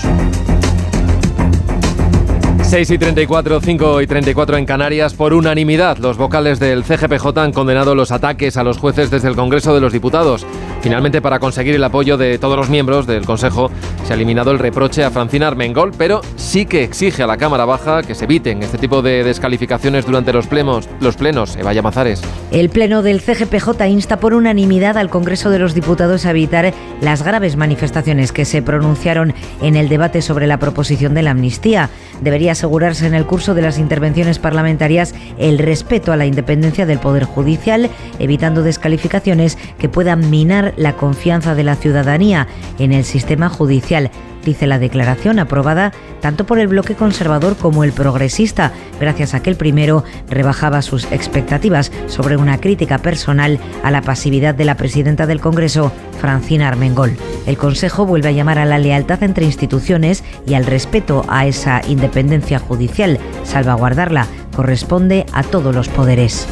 6 2.70 2.92
y 2.92 2.98
34, 3.00 3.62
5 3.62 4.02
y 4.02 4.06
34 4.06 4.58
en 4.58 4.66
Canarias. 4.68 5.16
Por 5.16 5.34
unanimidad, 5.34 5.98
los 5.98 6.18
vocales 6.18 6.60
del 6.60 6.84
CGPJ 6.84 7.40
han 7.40 7.52
condenado 7.52 7.96
los 7.96 8.12
ataques 8.12 8.58
a 8.58 8.64
los 8.64 8.78
jueces 8.78 9.10
desde 9.10 9.28
el 9.28 9.36
Congreso 9.36 9.74
de 9.74 9.82
los 9.82 9.92
Diputados. 9.92 10.46
Finalmente, 10.82 11.20
para 11.20 11.40
conseguir 11.40 11.74
el 11.74 11.84
apoyo 11.84 12.16
de 12.16 12.38
todos 12.38 12.56
los 12.56 12.70
miembros 12.70 13.08
del 13.08 13.26
Consejo, 13.26 13.72
se 14.06 14.14
ha 14.14 14.16
eliminado 14.16 14.52
el 14.52 14.60
reproche 14.60 15.04
a 15.04 15.10
Francina 15.10 15.48
Armengol, 15.48 15.94
pero 15.98 16.22
sí 16.36 16.68
que 16.68 16.84
exige 16.84 17.24
a 17.24 17.28
la 17.28 17.38
Cámara 17.38 17.66
Baja 17.66 18.04
que 18.04 18.14
se 18.14 18.26
eviten 18.26 18.62
este 18.62 18.78
tipo 18.78 19.02
de 19.02 19.24
descalificaciones 19.24 20.06
durante 20.06 20.32
los 20.32 20.46
plenos. 20.46 20.88
Los 21.02 21.16
plenos. 21.16 21.56
Evaya 21.56 21.82
Mazares. 21.82 22.22
El 22.52 22.70
Pleno 22.70 23.02
del 23.02 23.22
CGPJ 23.22 23.88
insta 23.88 24.20
por 24.20 24.36
unanimidad 24.36 24.96
al 24.96 25.10
Congreso 25.10 25.50
de 25.50 25.58
los 25.58 25.74
Diputados 25.74 26.28
a 26.28 26.30
evitar 26.30 26.72
las 27.02 27.24
graves 27.24 27.56
manifestaciones 27.56 28.32
que 28.32 28.46
se 28.46 28.62
pronunciaron 28.62 29.34
en 29.60 29.76
el 29.76 29.90
debate 29.90 30.22
sobre 30.22 30.46
la 30.46 30.60
proposición 30.60 31.16
de 31.16 31.24
la 31.24 31.32
amnistía. 31.32 31.90
Debería 32.22 32.54
asegurarse 32.60 33.08
en 33.08 33.14
el 33.14 33.26
curso 33.26 33.54
de 33.54 33.62
las 33.62 33.80
intervenciones 33.80 34.38
parlamentarias 34.38 35.16
el 35.38 35.60
respeto 35.60 36.12
a 36.12 36.18
la 36.18 36.26
independencia 36.26 36.86
del 36.86 37.00
Poder 37.00 37.24
Judicial, 37.24 37.90
evitando 38.20 38.64
descalificaciones 38.64 39.58
que 39.78 39.88
puedan 39.88 40.30
minar 40.30 40.74
la 40.76 40.98
confianza 40.98 41.56
de 41.56 41.64
la 41.64 41.78
ciudadanía 41.78 42.48
en 42.78 42.92
el 42.92 43.06
sistema 43.06 43.48
judicial 43.48 44.12
dice 44.46 44.68
la 44.68 44.80
declaración 44.80 45.40
aprobada 45.40 45.92
tanto 46.22 46.46
por 46.46 46.60
el 46.60 46.68
bloque 46.68 46.96
conservador 46.96 47.56
como 47.56 47.84
el 47.84 47.92
progresista, 47.92 48.72
gracias 49.00 49.34
a 49.34 49.42
que 49.42 49.50
el 49.50 49.56
primero 49.56 50.04
rebajaba 50.30 50.82
sus 50.82 51.06
expectativas 51.12 51.92
sobre 52.08 52.38
una 52.38 52.60
crítica 52.60 52.98
personal 52.98 53.60
a 53.84 53.92
la 53.92 54.02
pasividad 54.02 54.56
de 54.56 54.66
la 54.66 54.76
presidenta 54.76 55.26
del 55.26 55.40
Congreso, 55.40 55.92
Francina 56.20 56.68
Armengol. 56.68 57.16
El 57.46 57.58
Consejo 57.58 58.06
vuelve 58.06 58.30
a 58.30 58.34
llamar 58.34 58.60
a 58.60 58.66
la 58.66 58.80
lealtad 58.80 59.24
entre 59.24 59.46
instituciones 59.46 60.24
y 60.46 60.54
al 60.54 60.66
respeto 60.66 61.26
a 61.30 61.46
esa 61.46 61.82
independencia 61.88 62.60
judicial. 62.60 63.20
Salvaguardarla 63.44 64.28
corresponde 64.56 65.26
a 65.32 65.44
todos 65.44 65.74
los 65.74 65.88
poderes. 65.88 66.48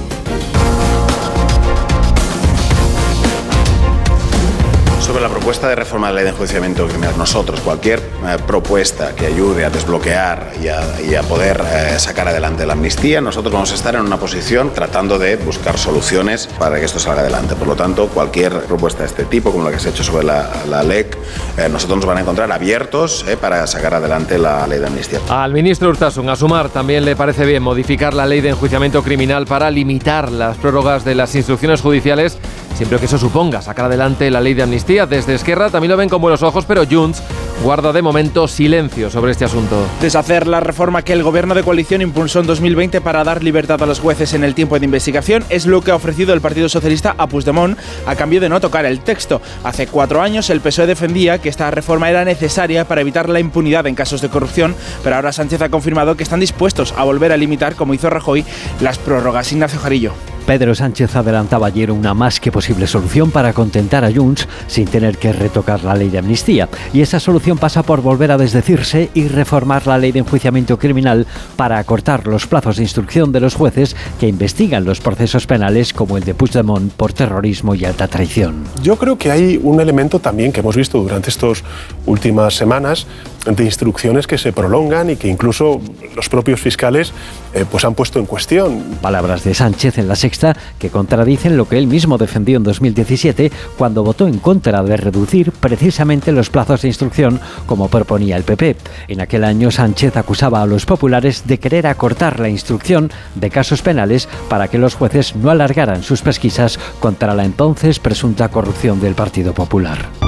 Sobre 5.00 5.21
la 5.21 5.30
propuesta 5.48 5.70
de 5.70 5.76
reforma 5.76 6.08
de 6.08 6.14
la 6.14 6.16
ley 6.18 6.24
de 6.26 6.32
enjuiciamiento 6.32 6.86
criminal, 6.88 7.18
nosotros, 7.18 7.62
cualquier 7.62 8.00
eh, 8.00 8.36
propuesta 8.46 9.16
que 9.16 9.28
ayude 9.28 9.64
a 9.64 9.70
desbloquear 9.70 10.52
y 10.62 10.68
a, 10.68 10.82
y 11.00 11.16
a 11.16 11.24
poder 11.24 11.64
eh, 11.72 11.98
sacar 12.00 12.28
adelante 12.28 12.66
la 12.66 12.74
amnistía, 12.74 13.22
nosotros 13.22 13.54
vamos 13.54 13.72
a 13.72 13.76
estar 13.76 13.96
en 13.96 14.02
una 14.02 14.18
posición 14.18 14.74
tratando 14.74 15.18
de 15.18 15.38
buscar 15.38 15.78
soluciones 15.78 16.48
para 16.60 16.78
que 16.80 16.86
esto 16.86 17.00
salga 17.00 17.22
adelante. 17.22 17.56
Por 17.56 17.66
lo 17.66 17.78
tanto, 17.78 18.10
cualquier 18.10 18.60
propuesta 18.64 19.04
de 19.04 19.06
este 19.06 19.24
tipo, 19.24 19.54
como 19.54 19.64
la 19.64 19.72
que 19.72 19.80
se 19.80 19.88
ha 19.88 19.92
hecho 19.92 20.04
sobre 20.04 20.26
la, 20.26 20.52
la 20.70 20.84
LEC, 20.84 21.18
eh, 21.58 21.70
nosotros 21.70 22.00
nos 22.00 22.06
van 22.06 22.18
a 22.18 22.22
encontrar 22.22 22.52
abiertos 22.52 23.24
eh, 23.26 23.38
para 23.38 23.66
sacar 23.68 23.94
adelante 23.94 24.38
la 24.38 24.68
ley 24.68 24.80
de 24.80 24.88
amnistía. 24.88 25.22
Al 25.30 25.54
ministro 25.54 25.88
Urtasun, 25.88 26.28
a 26.28 26.36
sumar, 26.36 26.68
también 26.68 27.06
le 27.06 27.16
parece 27.16 27.46
bien 27.46 27.64
modificar 27.64 28.14
la 28.14 28.26
ley 28.26 28.42
de 28.42 28.50
enjuiciamiento 28.50 29.02
criminal 29.02 29.46
para 29.46 29.72
limitar 29.72 30.30
las 30.30 30.58
prórrogas 30.58 31.06
de 31.06 31.16
las 31.16 31.34
instrucciones 31.36 31.80
judiciales, 31.80 32.38
siempre 32.76 33.00
que 33.00 33.06
eso 33.06 33.18
suponga 33.18 33.62
sacar 33.62 33.86
adelante 33.86 34.30
la 34.30 34.42
ley 34.42 34.54
de 34.54 34.64
amnistía. 34.64 35.06
Desde 35.06 35.37
Esquerra 35.38 35.69
también 35.69 35.91
lo 35.91 35.97
ven 35.97 36.10
con 36.10 36.21
buenos 36.21 36.43
ojos, 36.43 36.65
pero 36.65 36.84
Junts 36.86 37.23
guarda 37.63 37.91
de 37.91 38.02
momento 38.02 38.47
silencio 38.47 39.10
sobre 39.10 39.32
este 39.32 39.45
asunto. 39.45 39.88
Deshacer 40.02 40.47
la 40.47 40.60
reforma 40.60 41.02
que 41.02 41.13
el 41.13 41.23
gobierno 41.23 41.56
de 41.56 41.63
coalición 41.63 42.02
impulsó 42.02 42.39
en 42.39 42.47
2020 42.47 43.02
para 43.02 43.23
dar 43.23 43.43
libertad 43.43 43.82
a 43.82 43.86
los 43.86 44.00
jueces 44.00 44.34
en 44.34 44.43
el 44.43 44.54
tiempo 44.54 44.78
de 44.78 44.86
investigación 44.86 45.43
es 45.50 45.65
lo 45.65 45.82
que 45.82 45.91
ha 45.91 45.95
ofrecido 45.95 46.34
el 46.34 46.41
Partido 46.41 46.69
Socialista 46.69 47.15
a 47.17 47.28
Puigdemont 47.28 47.78
a 48.06 48.15
cambio 48.15 48.41
de 48.41 48.50
no 48.50 48.60
tocar 48.60 48.86
el 48.86 49.00
texto. 49.00 49.41
Hace 49.63 49.88
cuatro 49.88 50.21
años 50.21 50.50
el 50.50 50.62
PSOE 50.62 50.88
defendía 50.88 51.39
que 51.39 51.50
esta 51.50 51.71
reforma 51.71 52.10
era 52.10 52.26
necesaria 52.26 52.86
para 52.86 53.02
evitar 53.02 53.30
la 53.30 53.39
impunidad 53.39 53.88
en 53.88 53.95
casos 53.95 54.21
de 54.21 54.30
corrupción, 54.30 54.76
pero 55.04 55.15
ahora 55.15 55.32
Sánchez 55.32 55.62
ha 55.62 55.69
confirmado 55.69 56.15
que 56.15 56.23
están 56.23 56.39
dispuestos 56.39 56.93
a 56.97 57.04
volver 57.04 57.32
a 57.32 57.38
limitar, 57.38 57.76
como 57.76 57.93
hizo 57.93 58.10
Rajoy, 58.10 58.45
las 58.82 58.97
prórrogas. 58.97 59.52
Ignacio 59.52 59.80
Jarillo. 59.80 60.13
Pedro 60.47 60.73
Sánchez 60.73 61.13
adelantaba 61.17 61.67
ayer 61.67 61.91
una 61.91 62.13
más 62.13 62.39
que 62.39 62.54
posible 62.54 62.88
solución 62.88 63.32
para 63.32 63.52
contentar 63.52 64.06
a 64.06 64.12
Junts 64.13 64.47
sin 64.67 64.88
tener 64.88 65.17
que 65.17 65.27
retocar 65.34 65.84
la 65.84 65.96
ley 65.96 66.10
de 66.10 66.20
amnistía. 66.20 66.70
Y 66.94 67.02
esa 67.02 67.20
solución 67.20 67.58
pasa 67.58 67.84
por 67.84 68.02
volver 68.02 68.32
a 68.32 68.38
desdecirse 68.38 69.10
y 69.13 69.28
reformar 69.28 69.88
la 69.88 69.98
ley 69.98 70.12
de 70.12 70.20
enjuiciamiento 70.20 70.78
criminal 70.78 71.26
para 71.56 71.80
acortar 71.80 72.28
los 72.28 72.48
plazos 72.48 72.78
de 72.78 72.84
instrucción 72.84 73.32
de 73.32 73.40
los 73.40 73.56
jueces 73.56 73.96
que 74.20 74.28
investigan 74.28 74.86
los 74.86 75.02
procesos 75.02 75.48
penales 75.48 75.94
como 75.94 76.18
el 76.18 76.24
de 76.24 76.34
Puigdemont 76.34 76.92
por 76.94 77.13
terrorismo 77.13 77.76
y 77.76 77.86
alta 77.86 78.08
traición. 78.08 78.66
Yo 78.84 78.98
creo 78.98 79.18
que 79.18 79.32
hay 79.32 79.60
un 79.62 79.80
elemento 79.80 80.20
también 80.20 80.52
que 80.52 80.60
hemos 80.60 80.76
visto 80.76 81.02
durante 81.02 81.30
estas 81.30 81.63
últimas 82.06 82.56
semanas 82.56 83.08
de 83.56 83.64
instrucciones 83.64 84.28
que 84.28 84.38
se 84.38 84.52
prolongan 84.52 85.10
y 85.10 85.16
que 85.16 85.28
incluso 85.28 85.82
los 86.16 86.30
propios 86.30 86.60
fiscales 86.60 87.14
eh, 87.54 87.66
pues 87.70 87.86
han 87.86 87.96
puesto 87.96 88.20
en 88.20 88.26
cuestión. 88.26 88.84
Palabras 89.02 89.44
de 89.44 89.54
Sánchez 89.54 89.98
en 89.98 90.08
la 90.08 90.15
sexta 90.15 90.56
que 90.78 90.90
contradicen 90.90 91.58
lo 91.58 91.67
que 91.67 91.78
él 91.78 91.88
mismo 91.88 92.17
defendió 92.17 92.58
en 92.58 92.63
2017 92.63 93.52
cuando 93.78 94.04
votó 94.04 94.28
en 94.28 94.40
contra 94.40 94.84
de 94.84 94.98
reducir 94.98 95.52
precisamente 95.52 96.32
los 96.32 96.50
plazos 96.50 96.82
de 96.82 96.90
instrucción 96.90 97.40
como 97.65 97.88
proponía 97.88 98.38
el 98.38 98.44
PP. 98.44 98.76
En 99.08 99.21
aquel 99.21 99.44
año 99.44 99.71
Sánchez 99.71 100.17
acusaba 100.17 100.62
a 100.62 100.65
los 100.65 100.86
populares 100.86 101.44
de 101.48 101.60
querer 101.60 101.88
acortar 101.88 102.40
la 102.40 102.50
instrucción 102.50 103.12
de 103.36 103.50
casos 103.50 103.82
penales 103.82 104.28
para 104.50 104.67
que 104.67 104.78
los 104.78 104.96
jueces 104.96 105.36
no 105.36 105.50
alargaran 105.50 106.04
sus 106.04 106.21
pesquisas 106.21 106.80
contra 107.00 107.34
la 107.34 107.46
entonces 107.46 108.00
presunta 108.00 108.50
corrupción 108.50 109.00
del 109.00 109.15
Partido 109.15 109.54
Popular. 109.54 110.27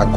I 0.00 0.09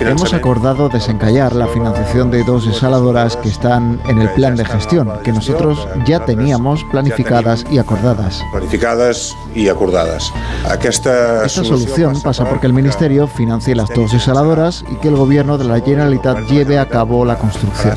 Hemos 0.00 0.32
acordado 0.32 0.88
desencallar 0.88 1.54
la 1.54 1.66
financiación 1.66 2.30
de 2.30 2.44
dos 2.44 2.66
desaladoras 2.66 3.36
que 3.36 3.48
están 3.48 4.00
en 4.08 4.20
el 4.20 4.30
plan 4.30 4.54
de 4.54 4.64
gestión, 4.64 5.10
que 5.24 5.32
nosotros 5.32 5.88
ya 6.06 6.24
teníamos 6.24 6.84
planificadas 6.84 7.66
y 7.70 7.78
acordadas. 7.78 8.42
Planificadas 8.52 9.36
y 9.54 9.68
acordadas. 9.68 10.32
Esta 10.82 11.46
solución 11.48 12.20
pasa 12.22 12.48
porque 12.48 12.66
el 12.66 12.72
Ministerio 12.72 13.26
financie 13.26 13.74
las 13.74 13.88
dos 13.88 14.12
desaladoras 14.12 14.84
y 14.90 14.96
que 14.96 15.08
el 15.08 15.16
Gobierno 15.16 15.58
de 15.58 15.64
la 15.64 15.80
Generalitat 15.80 16.46
lleve 16.48 16.78
a 16.78 16.88
cabo 16.88 17.24
la 17.24 17.36
construcción. 17.38 17.94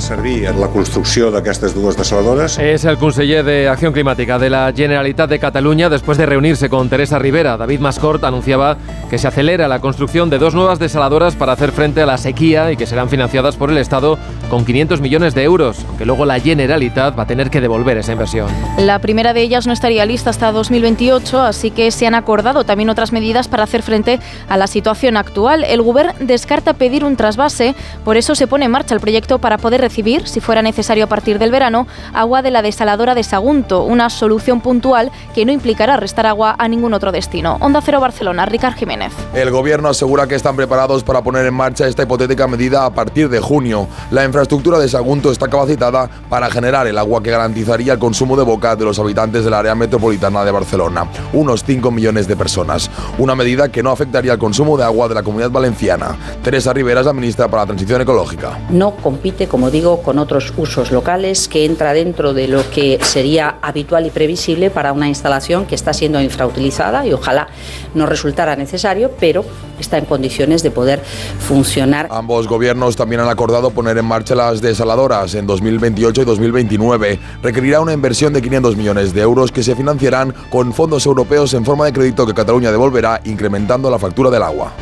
la 0.60 0.68
construcción 0.68 1.44
de 1.44 1.50
estas 1.50 1.76
dos 1.76 1.96
desaladoras. 1.96 2.58
Es 2.58 2.84
el 2.86 2.98
conseller 2.98 3.46
de 3.46 3.68
Acción 3.70 3.94
Climática 3.94 4.40
de 4.40 4.50
la 4.50 4.74
Generalitat 4.76 5.30
de 5.30 5.40
Cataluña 5.40 5.90
después 5.90 6.18
de 6.18 6.26
reunirse 6.26 6.70
con 6.70 6.90
Teresa 6.90 7.20
Rivera. 7.20 7.58
David 7.58 7.80
Mascort 7.80 8.24
anunciaba 8.24 8.78
que 9.10 9.18
se 9.20 9.28
acelera 9.28 9.68
la 9.68 9.80
construcción 9.80 10.30
de 10.30 10.40
dos 10.40 10.56
nuevas 10.56 10.63
desaladoras 10.64 11.36
para 11.36 11.52
hacer 11.52 11.72
frente 11.72 12.02
a 12.02 12.06
la 12.06 12.18
sequía 12.18 12.72
y 12.72 12.78
que 12.78 12.86
serán 12.86 13.10
financiadas 13.10 13.56
por 13.56 13.70
el 13.70 13.78
Estado 13.78 14.18
con 14.50 14.66
500 14.66 15.02
millones 15.02 15.36
de 15.36 15.44
euros, 15.44 15.84
aunque 15.88 16.06
luego 16.06 16.26
la 16.26 16.40
Generalitat 16.40 17.18
va 17.18 17.24
a 17.24 17.28
tener 17.28 17.50
que 17.50 17.62
devolver 17.62 17.98
esa 17.98 18.14
inversión. 18.14 18.48
La 18.78 19.00
primera 19.00 19.34
de 19.34 19.42
ellas 19.42 19.68
no 19.68 19.74
estaría 19.74 20.06
lista 20.06 20.30
hasta 20.30 20.52
2028, 20.52 21.42
así 21.42 21.72
que 21.72 21.92
se 21.92 22.08
han 22.08 22.16
acordado 22.16 22.64
también 22.64 22.90
otras 22.90 23.12
medidas 23.12 23.48
para 23.48 23.64
hacer 23.64 23.84
frente 23.84 24.20
a 24.48 24.58
la 24.58 24.68
situación 24.68 25.18
actual. 25.18 25.64
El 25.64 25.82
Gobierno 25.82 26.14
descarta 26.20 26.74
pedir 26.74 27.04
un 27.04 27.18
trasvase, 27.18 27.76
por 28.06 28.18
eso 28.18 28.36
se 28.36 28.48
pone 28.48 28.66
en 28.66 28.72
marcha 28.72 28.96
el 28.96 29.02
proyecto 29.02 29.40
para 29.40 29.58
poder 29.58 29.82
recibir, 29.82 30.28
si 30.28 30.40
fuera 30.40 30.62
necesario 30.62 31.04
a 31.06 31.08
partir 31.08 31.40
del 31.40 31.52
verano, 31.52 31.88
agua 32.14 32.42
de 32.42 32.52
la 32.52 32.62
desaladora 32.62 33.16
de 33.16 33.24
Sagunto, 33.24 33.84
una 33.84 34.10
solución 34.10 34.62
puntual 34.62 35.12
que 35.36 35.46
no 35.46 35.52
implicará 35.52 35.98
restar 35.98 36.26
agua 36.26 36.56
a 36.58 36.68
ningún 36.68 36.94
otro 36.94 37.12
destino. 37.12 37.58
Onda 37.60 37.82
Cero 37.82 38.00
Barcelona, 38.00 38.46
Ricard 38.46 38.76
Jiménez. 38.76 39.14
El 39.34 39.52
Gobierno 39.52 39.90
asegura 39.90 40.28
que 40.28 40.36
preparados 40.56 41.04
para 41.04 41.24
poner 41.24 41.46
en 41.46 41.54
marcha 41.54 41.88
esta 41.88 42.04
hipotética 42.04 42.48
medida 42.48 42.86
a 42.86 42.94
partir 42.94 43.30
de 43.30 43.40
junio. 43.40 43.88
La 44.12 44.26
infraestructura 44.26 44.80
de 44.80 44.90
Sagunto 44.90 45.32
está 45.32 45.48
capacitada 45.48 46.10
para 46.30 46.50
generar 46.50 46.88
el 46.88 46.98
agua 46.98 47.22
que 47.24 47.32
garantizaría 47.32 47.94
el 47.94 48.00
consumo 48.00 48.36
de 48.38 48.44
boca 48.44 48.76
de 48.76 48.86
los 48.86 49.00
habitantes 49.00 49.44
del 49.44 49.54
área 49.54 49.76
metropolitana 49.76 50.44
de 50.44 50.52
Barcelona, 50.52 51.08
unos 51.34 51.64
5 51.64 51.92
millones 51.92 52.28
de 52.28 52.36
personas. 52.36 52.90
Una 53.18 53.36
medida 53.36 53.72
que 53.72 53.84
no 53.84 53.92
afectaría 53.92 54.34
el 54.34 54.40
consumo 54.40 54.78
de 54.78 54.84
agua 54.84 55.08
de 55.08 55.16
la 55.16 55.24
comunidad 55.24 55.52
valenciana. 55.52 56.18
Teresa 56.44 56.74
Rivera 56.74 57.02
es 57.02 57.06
la 57.06 57.14
ministra 57.14 57.48
para 57.48 57.64
la 57.64 57.68
Transición 57.68 58.02
Ecológica. 58.02 58.60
No 58.70 58.96
compite, 58.96 59.48
como 59.48 59.72
digo, 59.72 60.02
con 60.02 60.20
otros 60.20 60.54
usos 60.58 60.92
locales 60.92 61.48
que 61.48 61.66
entra 61.66 61.94
dentro 61.94 62.34
de 62.34 62.48
lo 62.48 62.70
que 62.70 63.00
sería 63.04 63.58
habitual 63.62 64.06
y 64.06 64.10
previsible 64.10 64.70
para 64.70 64.94
una 64.94 65.08
instalación 65.08 65.66
que 65.66 65.76
está 65.76 65.94
siendo 65.94 66.22
infrautilizada 66.22 67.06
y 67.06 67.14
ojalá 67.14 67.48
no 67.94 68.06
resultara 68.06 68.56
necesario, 68.56 69.12
pero 69.20 69.46
está 69.80 69.98
en 69.98 70.06
condiciones 70.06 70.43
de 70.44 70.72
poder 70.72 71.02
funcionar. 71.40 72.08
Ambos 72.12 72.48
gobiernos 72.48 72.98
también 72.98 73.22
han 73.22 73.30
acordado 73.30 73.72
poner 73.72 73.98
en 73.98 74.06
marcha 74.06 74.36
las 74.36 74.62
desaladoras 74.62 75.36
en 75.36 75.48
2028 75.48 76.22
y 76.22 76.26
2029. 76.26 77.20
Requerirá 77.42 77.80
una 77.80 77.94
inversión 77.94 78.34
de 78.34 78.42
500 78.42 78.76
millones 78.76 79.14
de 79.14 79.22
euros 79.22 79.52
que 79.52 79.64
se 79.64 79.76
financiarán 79.76 80.34
con 80.50 80.74
fondos 80.74 81.06
europeos 81.06 81.54
en 81.54 81.64
forma 81.64 81.86
de 81.86 81.94
crédito 81.94 82.26
que 82.26 82.34
Cataluña 82.34 82.72
devolverá, 82.72 83.22
incrementando 83.24 83.90
la 83.90 84.00
factura 84.00 84.30
del 84.30 84.44
agua. 84.44 84.74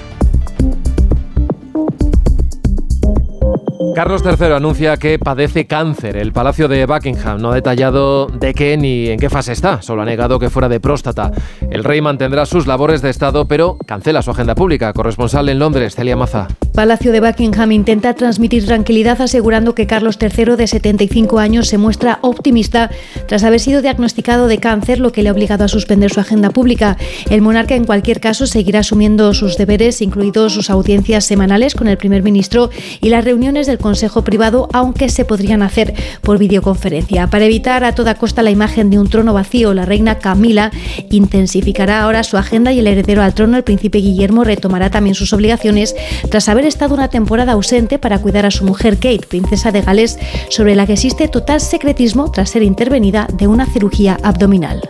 Carlos 3.95 4.23
III 4.23 4.53
anuncia 4.53 4.97
que 4.97 5.19
padece 5.19 5.67
cáncer. 5.67 6.15
El 6.15 6.31
Palacio 6.31 6.67
de 6.67 6.85
Buckingham 6.85 7.41
no 7.41 7.51
ha 7.51 7.55
detallado 7.55 8.27
de 8.27 8.53
qué 8.53 8.77
ni 8.77 9.09
en 9.09 9.19
qué 9.19 9.29
fase 9.29 9.51
está, 9.51 9.81
solo 9.81 10.01
ha 10.01 10.05
negado 10.05 10.39
que 10.39 10.49
fuera 10.49 10.69
de 10.69 10.79
próstata. 10.79 11.31
El 11.69 11.83
rey 11.83 11.99
mantendrá 12.01 12.45
sus 12.45 12.67
labores 12.67 13.01
de 13.01 13.09
Estado, 13.09 13.47
pero 13.47 13.77
cancela 13.85 14.21
su 14.21 14.31
agenda 14.31 14.55
pública. 14.55 14.93
Corresponsal 14.93 15.49
en 15.49 15.59
Londres, 15.59 15.95
Celia 15.95 16.15
Maza. 16.15 16.47
Palacio 16.73 17.11
de 17.11 17.19
Buckingham 17.19 17.73
intenta 17.73 18.13
transmitir 18.13 18.65
tranquilidad 18.65 19.21
asegurando 19.21 19.75
que 19.75 19.87
Carlos 19.87 20.17
III, 20.21 20.55
de 20.55 20.67
75 20.67 21.37
años, 21.37 21.67
se 21.67 21.77
muestra 21.77 22.19
optimista 22.21 22.89
tras 23.27 23.43
haber 23.43 23.59
sido 23.59 23.81
diagnosticado 23.81 24.47
de 24.47 24.57
cáncer, 24.57 24.99
lo 24.99 25.11
que 25.11 25.21
le 25.21 25.29
ha 25.29 25.33
obligado 25.33 25.65
a 25.65 25.67
suspender 25.67 26.11
su 26.11 26.21
agenda 26.21 26.49
pública. 26.49 26.97
El 27.29 27.41
monarca, 27.41 27.75
en 27.75 27.83
cualquier 27.83 28.21
caso, 28.21 28.47
seguirá 28.47 28.79
asumiendo 28.79 29.33
sus 29.33 29.57
deberes, 29.57 30.01
incluidos 30.01 30.53
sus 30.53 30.69
audiencias 30.69 31.25
semanales 31.25 31.75
con 31.75 31.89
el 31.89 31.97
primer 31.97 32.23
ministro 32.23 32.69
y 33.01 33.09
las 33.09 33.25
reuniones 33.25 33.67
del 33.67 33.77
Consejo 33.77 34.23
Privado, 34.23 34.69
aunque 34.71 35.09
se 35.09 35.25
podrían 35.25 35.63
hacer 35.63 35.93
por 36.21 36.37
videoconferencia. 36.37 37.27
Para 37.27 37.45
evitar 37.45 37.83
a 37.83 37.95
toda 37.95 38.15
costa 38.15 38.43
la 38.43 38.51
imagen 38.51 38.89
de 38.89 38.97
un 38.97 39.09
trono 39.09 39.33
vacío, 39.33 39.73
la 39.73 39.85
reina 39.85 40.19
Camila 40.19 40.71
intensificará 41.09 42.01
ahora 42.01 42.23
su 42.23 42.37
agenda 42.37 42.71
y 42.71 42.79
el 42.79 42.87
heredero 42.87 43.21
al 43.23 43.33
trono, 43.33 43.57
el 43.57 43.63
príncipe 43.63 43.97
Guillermo, 43.97 44.45
retomará 44.45 44.89
también 44.89 45.15
sus 45.15 45.33
obligaciones 45.33 45.95
tras 46.29 46.47
haber 46.47 46.60
estado 46.67 46.93
una 46.93 47.09
temporada 47.09 47.53
ausente 47.53 47.99
para 47.99 48.19
cuidar 48.19 48.45
a 48.45 48.51
su 48.51 48.65
mujer 48.65 48.95
Kate, 48.95 49.27
princesa 49.27 49.71
de 49.71 49.81
Gales, 49.81 50.17
sobre 50.49 50.75
la 50.75 50.85
que 50.85 50.93
existe 50.93 51.27
total 51.27 51.61
secretismo 51.61 52.31
tras 52.31 52.49
ser 52.49 52.63
intervenida 52.63 53.27
de 53.33 53.47
una 53.47 53.65
cirugía 53.65 54.17
abdominal. 54.23 54.89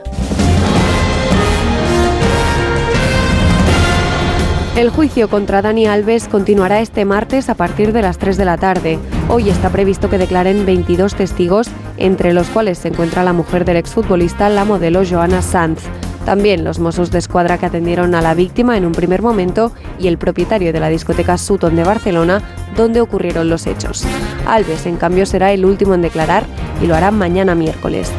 El 4.75 4.89
juicio 4.89 5.29
contra 5.29 5.61
Dani 5.61 5.85
Alves 5.85 6.29
continuará 6.29 6.79
este 6.79 7.03
martes 7.03 7.49
a 7.49 7.55
partir 7.55 7.91
de 7.91 8.01
las 8.01 8.17
3 8.17 8.37
de 8.37 8.45
la 8.45 8.57
tarde. 8.57 8.99
Hoy 9.27 9.49
está 9.49 9.69
previsto 9.69 10.09
que 10.09 10.17
declaren 10.17 10.65
22 10.65 11.13
testigos, 11.13 11.67
entre 11.97 12.33
los 12.33 12.47
cuales 12.47 12.79
se 12.79 12.87
encuentra 12.87 13.23
la 13.23 13.33
mujer 13.33 13.65
del 13.65 13.77
exfutbolista, 13.77 14.47
la 14.47 14.63
modelo 14.63 15.03
Joana 15.07 15.41
Sanz. 15.41 15.81
También 16.25 16.63
los 16.63 16.79
mozos 16.79 17.11
de 17.11 17.19
escuadra 17.19 17.57
que 17.57 17.65
atendieron 17.65 18.13
a 18.13 18.21
la 18.21 18.33
víctima 18.33 18.77
en 18.77 18.85
un 18.85 18.91
primer 18.91 19.21
momento 19.21 19.71
y 19.99 20.07
el 20.07 20.17
propietario 20.17 20.71
de 20.71 20.79
la 20.79 20.89
discoteca 20.89 21.37
Sutton 21.37 21.75
de 21.75 21.83
Barcelona, 21.83 22.41
donde 22.75 23.01
ocurrieron 23.01 23.49
los 23.49 23.65
hechos. 23.65 24.05
Alves, 24.45 24.85
en 24.85 24.97
cambio, 24.97 25.25
será 25.25 25.51
el 25.51 25.65
último 25.65 25.95
en 25.95 26.01
declarar 26.01 26.45
y 26.81 26.85
lo 26.85 26.95
hará 26.95 27.11
mañana 27.11 27.55
miércoles. 27.55 28.11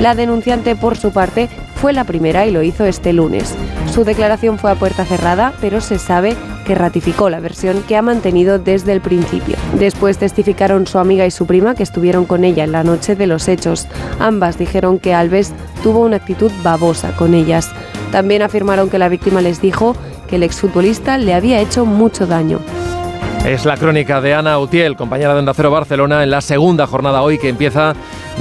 La 0.00 0.14
denunciante, 0.14 0.76
por 0.76 0.96
su 0.96 1.12
parte, 1.12 1.48
fue 1.80 1.92
la 1.92 2.04
primera 2.04 2.46
y 2.46 2.50
lo 2.50 2.62
hizo 2.62 2.84
este 2.84 3.12
lunes. 3.12 3.54
Su 3.92 4.04
declaración 4.04 4.58
fue 4.58 4.70
a 4.70 4.74
puerta 4.74 5.04
cerrada, 5.04 5.52
pero 5.60 5.80
se 5.80 5.98
sabe 5.98 6.36
que 6.66 6.74
ratificó 6.74 7.30
la 7.30 7.40
versión 7.40 7.82
que 7.82 7.96
ha 7.96 8.02
mantenido 8.02 8.58
desde 8.58 8.92
el 8.92 9.00
principio. 9.00 9.56
Después 9.78 10.18
testificaron 10.18 10.86
su 10.86 10.98
amiga 10.98 11.24
y 11.24 11.30
su 11.30 11.46
prima 11.46 11.74
que 11.74 11.82
estuvieron 11.82 12.24
con 12.24 12.44
ella 12.44 12.64
en 12.64 12.72
la 12.72 12.84
noche 12.84 13.16
de 13.16 13.26
los 13.26 13.48
hechos. 13.48 13.86
Ambas 14.18 14.58
dijeron 14.58 14.98
que 14.98 15.14
Alves 15.14 15.54
tuvo 15.82 16.00
una 16.00 16.16
actitud 16.16 16.50
babosa 16.62 17.12
con 17.16 17.34
ellas. 17.34 17.70
También 18.12 18.42
afirmaron 18.42 18.90
que 18.90 18.98
la 18.98 19.08
víctima 19.08 19.40
les 19.40 19.60
dijo 19.60 19.96
que 20.28 20.36
el 20.36 20.42
exfutbolista 20.42 21.16
le 21.16 21.32
había 21.32 21.60
hecho 21.60 21.86
mucho 21.86 22.26
daño. 22.26 22.58
Es 23.46 23.64
la 23.64 23.76
crónica 23.76 24.20
de 24.20 24.34
Ana 24.34 24.58
Utiel, 24.58 24.96
compañera 24.96 25.32
de 25.32 25.38
Onda 25.38 25.54
Cero 25.54 25.70
Barcelona, 25.70 26.22
en 26.22 26.30
la 26.30 26.40
segunda 26.40 26.86
jornada 26.86 27.22
hoy 27.22 27.38
que 27.38 27.48
empieza 27.48 27.94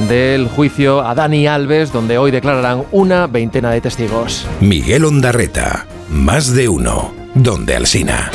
del 0.10 0.48
juicio 0.48 1.02
a 1.02 1.16
Dani 1.16 1.48
Alves, 1.48 1.92
donde 1.92 2.18
hoy 2.18 2.32
declararán 2.32 2.84
una 2.92 3.28
veintena 3.28 3.72
de 3.72 3.82
testigos. 3.82 4.46
Miguel 4.60 5.06
Ondarreta, 5.06 5.86
más 6.10 6.54
de 6.54 6.70
uno, 6.70 7.14
donde 7.36 7.76
Alsina. 7.76 8.32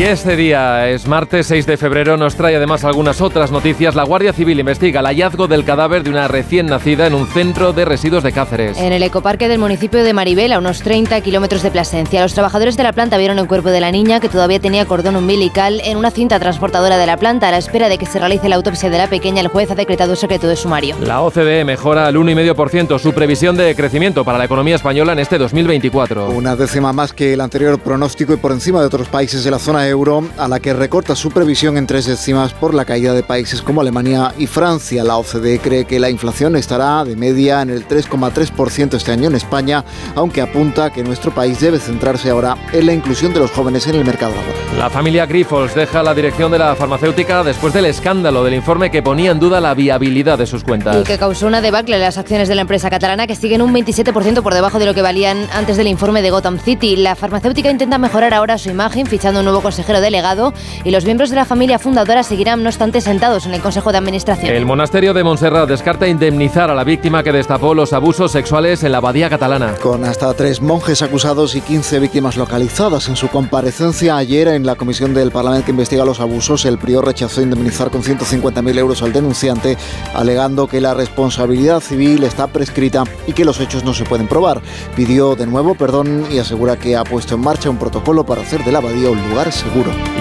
Y 0.00 0.04
este 0.04 0.34
día 0.34 0.88
es 0.88 1.06
martes 1.06 1.48
6 1.48 1.66
de 1.66 1.76
febrero, 1.76 2.16
nos 2.16 2.34
trae 2.34 2.56
además 2.56 2.84
algunas 2.84 3.20
otras 3.20 3.50
noticias. 3.50 3.94
La 3.94 4.04
Guardia 4.04 4.32
Civil 4.32 4.58
investiga 4.58 5.00
el 5.00 5.06
hallazgo 5.06 5.46
del 5.46 5.62
cadáver 5.62 6.02
de 6.02 6.08
una 6.08 6.26
recién 6.26 6.64
nacida 6.64 7.06
en 7.06 7.12
un 7.12 7.26
centro 7.26 7.74
de 7.74 7.84
residuos 7.84 8.22
de 8.22 8.32
Cáceres. 8.32 8.78
En 8.78 8.94
el 8.94 9.02
ecoparque 9.02 9.46
del 9.46 9.58
municipio 9.58 10.02
de 10.02 10.14
Maribel, 10.14 10.54
a 10.54 10.58
unos 10.58 10.80
30 10.80 11.20
kilómetros 11.20 11.62
de 11.62 11.70
Plasencia, 11.70 12.22
los 12.22 12.32
trabajadores 12.32 12.78
de 12.78 12.82
la 12.82 12.94
planta 12.94 13.18
vieron 13.18 13.38
el 13.38 13.46
cuerpo 13.46 13.68
de 13.68 13.78
la 13.82 13.92
niña 13.92 14.20
que 14.20 14.30
todavía 14.30 14.58
tenía 14.58 14.86
cordón 14.86 15.16
umbilical 15.16 15.82
en 15.84 15.98
una 15.98 16.10
cinta 16.10 16.40
transportadora 16.40 16.96
de 16.96 17.04
la 17.04 17.18
planta. 17.18 17.48
A 17.48 17.50
la 17.50 17.58
espera 17.58 17.90
de 17.90 17.98
que 17.98 18.06
se 18.06 18.18
realice 18.18 18.48
la 18.48 18.56
autopsia 18.56 18.88
de 18.88 18.96
la 18.96 19.06
pequeña, 19.06 19.42
el 19.42 19.48
juez 19.48 19.70
ha 19.70 19.74
decretado 19.74 20.16
secreto 20.16 20.48
de 20.48 20.56
sumario. 20.56 20.96
La 21.02 21.20
OCDE 21.20 21.62
mejora 21.66 22.06
al 22.06 22.16
1,5% 22.16 22.98
su 22.98 23.12
previsión 23.12 23.54
de 23.54 23.74
crecimiento 23.74 24.24
para 24.24 24.38
la 24.38 24.46
economía 24.46 24.76
española 24.76 25.12
en 25.12 25.18
este 25.18 25.36
2024. 25.36 26.30
Una 26.30 26.56
décima 26.56 26.94
más 26.94 27.12
que 27.12 27.34
el 27.34 27.42
anterior 27.42 27.78
pronóstico 27.78 28.32
y 28.32 28.38
por 28.38 28.52
encima 28.52 28.80
de 28.80 28.86
otros 28.86 29.06
países 29.08 29.44
de 29.44 29.50
la 29.50 29.58
zona 29.58 29.89
euro, 29.90 30.24
a 30.38 30.48
la 30.48 30.60
que 30.60 30.72
recorta 30.72 31.14
su 31.14 31.30
previsión 31.30 31.76
en 31.76 31.86
tres 31.86 32.06
décimas 32.06 32.52
por 32.54 32.72
la 32.72 32.84
caída 32.84 33.12
de 33.12 33.22
países 33.22 33.60
como 33.62 33.80
Alemania 33.80 34.32
y 34.38 34.46
Francia. 34.46 35.04
La 35.04 35.18
OCDE 35.18 35.58
cree 35.58 35.84
que 35.84 36.00
la 36.00 36.08
inflación 36.08 36.56
estará 36.56 37.04
de 37.04 37.16
media 37.16 37.62
en 37.62 37.70
el 37.70 37.86
3,3% 37.86 38.94
este 38.94 39.12
año 39.12 39.28
en 39.28 39.34
España, 39.34 39.84
aunque 40.14 40.40
apunta 40.40 40.90
que 40.90 41.04
nuestro 41.04 41.34
país 41.34 41.60
debe 41.60 41.78
centrarse 41.78 42.30
ahora 42.30 42.56
en 42.72 42.86
la 42.86 42.92
inclusión 42.92 43.34
de 43.34 43.40
los 43.40 43.50
jóvenes 43.50 43.86
en 43.86 43.96
el 43.96 44.04
mercado 44.04 44.34
laboral. 44.34 44.78
La 44.78 44.88
familia 44.88 45.26
Grifols 45.26 45.74
deja 45.74 46.02
la 46.02 46.14
dirección 46.14 46.50
de 46.50 46.58
la 46.58 46.74
farmacéutica 46.74 47.42
después 47.42 47.74
del 47.74 47.86
escándalo 47.86 48.44
del 48.44 48.54
informe 48.54 48.90
que 48.90 49.02
ponía 49.02 49.32
en 49.32 49.40
duda 49.40 49.60
la 49.60 49.74
viabilidad 49.74 50.38
de 50.38 50.46
sus 50.46 50.64
cuentas. 50.64 50.96
Y 51.00 51.02
que 51.02 51.18
causó 51.18 51.46
una 51.46 51.60
debacle 51.60 51.96
en 51.96 52.02
las 52.02 52.18
acciones 52.18 52.48
de 52.48 52.54
la 52.54 52.62
empresa 52.62 52.90
catalana 52.90 53.26
que 53.26 53.34
siguen 53.34 53.62
un 53.62 53.74
27% 53.74 54.42
por 54.42 54.54
debajo 54.54 54.78
de 54.78 54.86
lo 54.86 54.94
que 54.94 55.02
valían 55.02 55.48
antes 55.52 55.76
del 55.76 55.88
informe 55.88 56.22
de 56.22 56.30
Gotham 56.30 56.58
City. 56.58 56.96
La 56.96 57.16
farmacéutica 57.16 57.70
intenta 57.70 57.98
mejorar 57.98 58.34
ahora 58.34 58.58
su 58.58 58.70
imagen 58.70 59.06
fichando 59.06 59.40
un 59.40 59.44
nuevo 59.44 59.60
consejero 59.60 59.79
delegado 60.00 60.52
y 60.84 60.90
los 60.90 61.04
miembros 61.04 61.30
de 61.30 61.36
la 61.36 61.44
familia 61.44 61.78
fundadora 61.78 62.22
seguirán, 62.22 62.62
no 62.62 62.68
obstante, 62.68 63.00
sentados 63.00 63.46
en 63.46 63.54
el 63.54 63.60
Consejo 63.60 63.92
de 63.92 63.98
Administración. 63.98 64.54
El 64.54 64.66
monasterio 64.66 65.14
de 65.14 65.24
Montserrat 65.24 65.68
descarta 65.68 66.06
indemnizar 66.06 66.70
a 66.70 66.74
la 66.74 66.84
víctima 66.84 67.22
que 67.22 67.32
destapó 67.32 67.74
los 67.74 67.92
abusos 67.92 68.32
sexuales 68.32 68.84
en 68.84 68.92
la 68.92 68.98
abadía 68.98 69.28
catalana. 69.28 69.74
Con 69.82 70.04
hasta 70.04 70.32
tres 70.34 70.60
monjes 70.60 71.02
acusados 71.02 71.54
y 71.54 71.60
15 71.60 71.98
víctimas 71.98 72.36
localizadas 72.36 73.08
en 73.08 73.16
su 73.16 73.28
comparecencia 73.28 74.16
ayer 74.16 74.48
en 74.48 74.66
la 74.66 74.76
comisión 74.76 75.14
del 75.14 75.30
Parlamento 75.30 75.66
que 75.66 75.70
investiga 75.72 76.04
los 76.04 76.20
abusos, 76.20 76.64
el 76.64 76.78
prior 76.78 77.04
rechazó 77.04 77.42
indemnizar 77.42 77.90
con 77.90 78.02
150.000 78.02 78.78
euros 78.78 79.02
al 79.02 79.12
denunciante, 79.12 79.76
alegando 80.14 80.66
que 80.66 80.80
la 80.80 80.94
responsabilidad 80.94 81.80
civil 81.80 82.24
está 82.24 82.46
prescrita 82.46 83.04
y 83.26 83.32
que 83.32 83.44
los 83.44 83.60
hechos 83.60 83.84
no 83.84 83.94
se 83.94 84.04
pueden 84.04 84.28
probar. 84.28 84.60
Pidió 84.96 85.36
de 85.36 85.46
nuevo 85.46 85.74
perdón 85.74 86.26
y 86.30 86.38
asegura 86.38 86.76
que 86.76 86.96
ha 86.96 87.04
puesto 87.04 87.34
en 87.34 87.40
marcha 87.40 87.70
un 87.70 87.78
protocolo 87.78 88.24
para 88.24 88.42
hacer 88.42 88.64
de 88.64 88.72
la 88.72 88.78
abadía 88.78 89.10
un 89.10 89.28
lugar 89.28 89.52
seguro. 89.52 89.69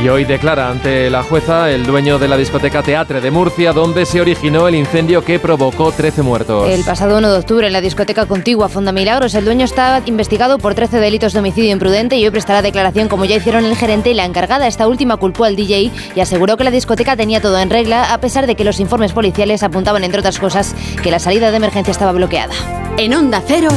Y 0.04 0.08
hoy 0.10 0.26
declara 0.26 0.70
ante 0.70 1.10
la 1.10 1.24
jueza 1.24 1.72
el 1.72 1.86
dueño 1.86 2.20
de 2.20 2.28
la 2.28 2.38
discoteca 2.38 2.84
Teatre 2.84 3.20
de 3.20 3.32
Murcia, 3.32 3.74
donde 3.74 4.06
se 4.06 4.22
originó 4.22 4.68
el 4.68 4.76
incendio 4.76 5.26
que 5.26 5.40
provocó 5.40 5.92
13 5.92 6.22
muertos. 6.22 6.70
El 6.70 6.84
pasado 6.84 7.18
1 7.18 7.32
de 7.32 7.38
octubre 7.40 7.68
en 7.68 7.74
la 7.74 7.82
discoteca 7.82 8.28
contigua 8.28 8.70
Fonda 8.70 8.92
Milagros, 8.92 9.34
el 9.34 9.46
dueño 9.46 9.66
está 9.66 10.02
investigado 10.06 10.60
por 10.60 10.76
13 10.76 11.00
delitos 11.00 11.34
de 11.34 11.40
homicidio 11.40 11.72
imprudente 11.72 12.16
y 12.18 12.26
hoy 12.26 12.32
prestará 12.32 12.62
declaración 12.62 13.08
como 13.08 13.26
ya 13.26 13.38
hicieron 13.38 13.66
el 13.66 13.76
gerente 13.76 14.12
y 14.12 14.14
la 14.14 14.26
encargada. 14.26 14.68
Esta 14.68 14.88
última 14.88 15.18
culpó 15.18 15.46
al 15.46 15.56
DJ 15.56 15.92
y 16.16 16.20
aseguró 16.20 16.56
que 16.56 16.64
la 16.64 16.72
discoteca 16.72 17.16
tenía 17.16 17.42
todo 17.42 17.58
en 17.60 17.72
regla, 17.72 18.14
a 18.14 18.20
pesar 18.20 18.46
de 18.46 18.56
que 18.56 18.64
los 18.64 18.80
informes 18.80 19.14
policiales 19.14 19.64
apuntaban, 19.64 20.04
entre 20.04 20.20
otras 20.20 20.40
cosas, 20.40 20.76
que 21.02 21.12
la 21.12 21.20
salida 21.20 21.50
de 21.50 21.58
emergencia 21.58 21.92
estaba 21.92 22.12
bloqueada. 22.12 22.54
En 22.98 23.16
Onda 23.16 23.42
Cero, 23.46 23.70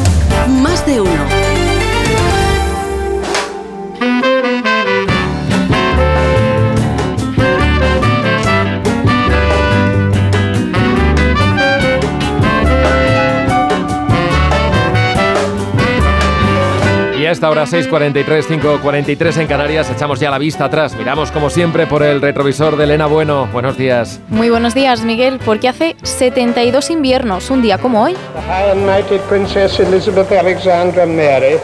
más 0.48 0.84
de 0.86 1.00
uno. 1.00 1.61
Esta 17.32 17.50
hora 17.50 17.64
6.43, 17.64 18.60
5.43 18.60 19.40
en 19.40 19.46
Canarias. 19.46 19.90
Echamos 19.90 20.20
ya 20.20 20.30
la 20.30 20.38
vista 20.38 20.66
atrás. 20.66 20.94
Miramos 20.94 21.32
como 21.32 21.50
siempre 21.50 21.86
por 21.86 22.02
el 22.02 22.20
retrovisor 22.20 22.76
de 22.76 22.84
Elena 22.84 23.06
Bueno. 23.06 23.48
Buenos 23.52 23.76
días. 23.76 24.20
Muy 24.28 24.50
buenos 24.50 24.74
días, 24.74 25.02
Miguel. 25.02 25.40
Porque 25.44 25.68
hace 25.68 25.96
72 26.02 26.90
inviernos, 26.90 27.50
un 27.50 27.62
día 27.62 27.78
como 27.78 28.02
hoy. 28.02 28.14
The 29.08 29.18
Princess 29.28 29.80
Elizabeth 29.80 30.30
Alexandra 30.32 31.06
Mary 31.06 31.58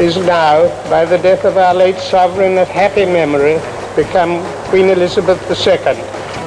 is 0.00 0.16
now, 0.16 0.68
by 0.88 1.04
the 1.04 1.18
death 1.18 1.44
of 1.44 1.56
our 1.56 1.74
late 1.74 1.98
sovereign 1.98 2.58
of 2.58 2.68
happy 2.68 3.04
memory, 3.04 3.58
become 3.96 4.40
Queen 4.70 4.88
Elizabeth 4.88 5.38
II. 5.50 5.96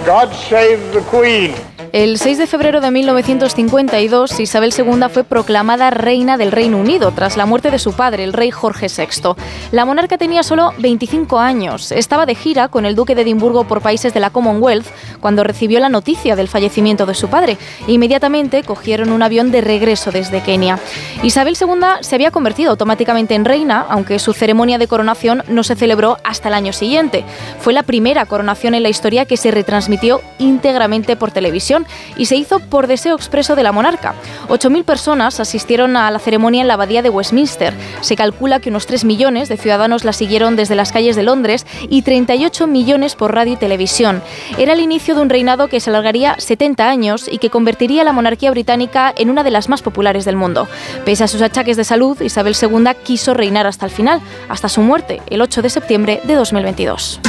God 0.05 0.34
save 0.34 0.80
the 0.93 1.01
Queen. 1.09 1.53
El 1.94 2.18
6 2.18 2.38
de 2.38 2.48
febrero 2.48 2.80
de 2.80 2.89
1952, 2.89 4.39
Isabel 4.39 4.74
II 4.78 5.10
fue 5.12 5.26
proclamada 5.26 5.89
reina 5.89 6.38
del 6.38 6.54
Reino 6.54 6.78
Unido 6.78 7.12
tras 7.12 7.36
la 7.36 7.46
muerte 7.46 7.70
de 7.70 7.80
su 7.80 7.92
padre, 7.92 8.24
el 8.24 8.32
rey 8.32 8.50
Jorge 8.50 8.88
VI. 8.88 9.34
La 9.74 9.84
monarca 9.84 10.18
tenía 10.18 10.42
solo 10.42 10.72
25 10.78 11.38
años. 11.38 11.92
Estaba 11.92 12.26
de 12.26 12.36
gira 12.36 12.70
con 12.70 12.86
el 12.86 12.96
duque 12.96 13.14
de 13.14 13.24
Edimburgo 13.24 13.66
por 13.66 13.82
países 13.82 14.14
de 14.14 14.22
la 14.22 14.30
Commonwealth 14.30 14.86
cuando 15.20 15.44
recibió 15.44 15.82
la 15.82 15.89
noticia 15.89 16.38
del 16.38 16.48
fallecimiento 16.48 17.06
de 17.06 17.14
su 17.14 17.28
padre. 17.28 17.58
Inmediatamente 17.88 18.64
cogieron 18.64 19.12
un 19.12 19.22
avión 19.22 19.52
de 19.52 19.60
regreso 19.60 20.12
desde 20.12 20.39
Kenia. 20.39 20.80
Isabel 21.24 21.58
II 21.60 21.78
se 22.00 22.16
había 22.16 22.32
convertido 22.32 22.72
automáticamente 22.72 23.36
en 23.36 23.44
reina, 23.44 23.86
aunque 23.89 24.18
su 24.20 24.32
ceremonia 24.32 24.78
de 24.78 24.88
coronación 24.88 25.44
no 25.50 25.64
se 25.64 25.76
celebró 25.76 26.20
hasta 26.24 26.48
el 26.48 26.54
año 26.54 26.72
siguiente. 26.72 27.26
Fue 27.60 27.74
la 27.74 27.84
primera 27.84 28.26
coronación 28.28 28.76
en 28.76 28.84
la 28.84 28.89
historia 28.89 29.26
que 29.26 29.36
se 29.36 29.52
retransmitió 29.52 30.22
íntegramente 30.39 31.18
por 31.18 31.32
televisión 31.32 31.81
y 32.18 32.26
se 32.26 32.36
hizo 32.36 32.60
por 32.60 32.88
deseo 32.88 33.16
expreso 33.16 33.56
de 33.56 33.64
la 33.64 33.72
monarca. 33.72 34.16
8.000 34.50 34.84
personas 34.84 35.40
asistieron 35.40 35.98
a 35.98 36.10
la 36.12 36.20
ceremonia 36.20 36.62
en 36.62 36.68
la 36.68 36.76
abadía 36.76 37.02
de 37.02 37.10
Westminster. 37.10 37.74
Se 38.02 38.16
calcula 38.16 38.60
que 38.60 38.70
unos 38.70 38.86
3 38.86 39.06
millones 39.06 39.50
de 39.50 39.58
ciudadanos 39.58 40.04
la 40.04 40.14
siguieron 40.14 40.56
desde 40.56 40.76
las 40.76 40.92
calles 40.92 41.16
de 41.16 41.24
Londres 41.24 41.66
y 41.90 42.02
38 42.02 42.68
millones 42.68 43.16
por 43.16 43.34
radio 43.34 43.54
y 43.54 43.58
televisión. 43.58 44.22
Era 44.58 44.74
el 44.74 44.80
inicio 44.80 45.16
de 45.16 45.22
un 45.22 45.30
reinado 45.30 45.68
que 45.68 45.80
se 45.80 45.90
alargaría 45.90 46.36
70 46.38 46.90
años 46.90 47.28
y 47.32 47.38
que 47.38 47.50
convertiría 47.50 48.04
la 48.04 48.14
monarquía 48.14 48.52
británica 48.52 49.14
en 49.16 49.30
una 49.30 49.44
de 49.44 49.52
las 49.52 49.70
más 49.70 49.82
populares 49.82 50.26
del 50.26 50.36
mundo. 50.36 50.68
Pese 51.06 51.24
a 51.24 51.28
sus 51.28 51.42
achaques 51.42 51.78
de 51.78 51.84
salud, 51.84 52.20
Isabel 52.22 52.56
II 52.60 52.92
quiso 53.04 53.34
reinar 53.34 53.68
hasta 53.68 53.86
el 53.86 53.92
final, 53.92 54.22
hasta 54.50 54.70
su 54.70 54.82
muerte, 54.82 55.22
el 55.28 55.42
8 55.42 55.62
de 55.62 55.70
septiembre 55.70 56.22
de 56.24 56.36
2022. 56.36 57.20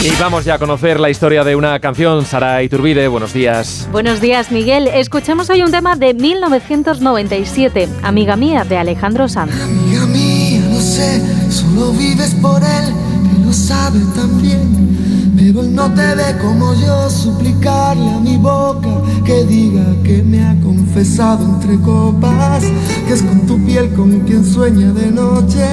Y 0.00 0.10
vamos 0.20 0.44
ya 0.44 0.54
a 0.54 0.58
conocer 0.60 1.00
la 1.00 1.10
historia 1.10 1.42
de 1.42 1.56
una 1.56 1.80
canción. 1.80 2.24
Sara 2.24 2.62
Iturbide, 2.62 3.08
buenos 3.08 3.32
días. 3.32 3.88
Buenos 3.90 4.20
días, 4.20 4.52
Miguel. 4.52 4.86
Escuchemos 4.86 5.50
hoy 5.50 5.62
un 5.62 5.72
tema 5.72 5.96
de 5.96 6.14
1997, 6.14 7.88
Amiga 8.04 8.36
mía, 8.36 8.62
de 8.62 8.78
Alejandro 8.78 9.28
Sanz. 9.28 9.52
Amiga 9.60 10.06
mía, 10.06 10.60
no 10.70 10.80
sé, 10.80 11.20
solo 11.50 11.90
vives 11.92 12.32
por 12.40 12.62
él, 12.62 12.94
que 13.32 13.44
lo 13.44 13.52
sabe 13.52 13.98
también. 14.14 15.34
Pero 15.36 15.62
él 15.62 15.74
no 15.74 15.92
te 15.92 16.14
ve 16.14 16.38
como 16.40 16.74
yo, 16.74 17.10
suplicarle 17.10 18.08
a 18.08 18.20
mi 18.20 18.36
boca 18.36 19.02
que 19.26 19.44
diga 19.46 19.84
que 20.04 20.22
me 20.22 20.46
ha 20.46 20.54
confesado 20.88 21.44
entre 21.44 21.78
copas, 21.80 22.64
que 23.06 23.12
es 23.12 23.22
con 23.22 23.46
tu 23.46 23.62
piel 23.66 23.92
con 23.92 24.20
quien 24.20 24.42
sueña 24.42 24.90
de 24.92 25.10
noche 25.10 25.66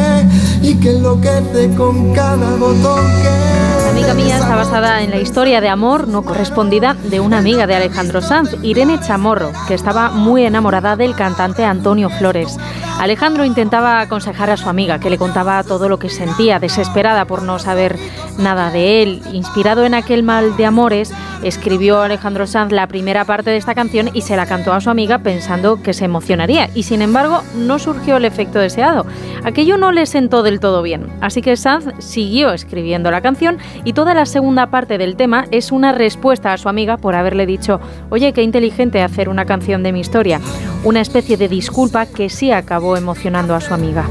y 0.61 0.76
que 0.76 0.89
enloquece 0.89 1.74
con 1.76 2.13
cada 2.13 2.55
botón 2.57 3.01
que 3.22 3.89
Amiga 3.89 4.13
mía 4.13 4.38
está 4.38 4.55
basada 4.55 5.03
en 5.03 5.11
la 5.11 5.22
historia 5.22 5.61
de 5.61 5.70
amor 5.70 6.09
no 6.09 6.24
correspondida 6.24 6.95
de 6.95 7.22
una 7.22 7.38
amiga 7.38 7.66
de 7.66 7.76
Alejandro 7.76 8.22
Sanz, 8.22 8.57
Irene 8.61 8.99
Chamorro, 8.99 9.51
que 9.70 9.74
estaba 9.74 10.09
muy 10.09 10.43
enamorada 10.43 10.97
del 10.97 11.16
cantante 11.16 11.63
Antonio 11.63 12.09
Flores. 12.09 12.57
Alejandro 12.99 13.45
intentaba 13.45 14.01
aconsejar 14.01 14.49
a 14.49 14.57
su 14.57 14.68
amiga, 14.68 14.99
que 14.99 15.09
le 15.09 15.18
contaba 15.18 15.63
todo 15.63 15.88
lo 15.88 15.97
que 15.97 16.09
sentía, 16.09 16.59
desesperada 16.59 17.26
por 17.26 17.43
no 17.43 17.57
saber 17.57 17.97
nada 18.38 18.70
de 18.70 19.01
él. 19.01 19.22
Inspirado 19.32 19.86
en 19.86 19.93
aquel 19.93 20.24
mal 20.24 20.57
de 20.57 20.66
amores, 20.66 21.13
escribió 21.47 22.01
Alejandro 22.01 22.47
Sanz 22.47 22.71
la 22.71 22.87
primera 22.87 23.23
parte 23.23 23.51
de 23.51 23.57
esta 23.57 23.75
canción 23.75 24.09
y 24.13 24.21
se 24.21 24.35
la 24.35 24.45
cantó 24.45 24.73
a 24.73 24.81
su 24.81 24.89
amiga 24.89 25.19
pensando 25.19 25.81
que 25.81 25.93
se 25.93 26.05
emocionaría. 26.05 26.69
Y 26.73 26.83
sin 26.83 27.01
embargo, 27.01 27.43
no 27.55 27.79
surgió 27.79 28.17
el 28.17 28.25
efecto 28.25 28.59
deseado. 28.59 29.05
Aquello 29.43 29.77
no 29.77 29.91
le 29.91 30.05
sentó 30.05 30.43
del 30.43 30.59
todo 30.59 30.81
bien. 30.81 31.07
Así 31.21 31.41
que 31.41 31.55
Sanz 31.55 31.85
siguió 31.99 32.51
escribiendo 32.51 33.11
la 33.11 33.21
canción 33.21 33.59
y 33.83 33.93
toda 33.93 34.13
la 34.13 34.25
segunda 34.25 34.67
parte 34.71 34.97
del 34.97 35.15
tema 35.15 35.45
es 35.51 35.71
una 35.71 35.91
respuesta 35.91 36.51
a 36.51 36.57
su 36.57 36.67
amiga 36.67 36.97
por 36.97 37.15
haberle 37.15 37.45
dicho, 37.45 37.79
oye, 38.09 38.33
qué 38.33 38.41
inteligente 38.41 39.01
hacer 39.01 39.29
una 39.29 39.45
canción 39.45 39.83
de 39.83 39.91
mi 39.91 39.99
historia. 39.99 40.41
Una 40.83 41.01
especie 41.01 41.37
de 41.37 41.47
disculpa 41.47 42.05
que 42.05 42.29
sí 42.29 42.51
acabó 42.51 42.97
emocionando 42.97 43.53
a 43.53 43.61
su 43.61 43.73
amiga 43.73 44.05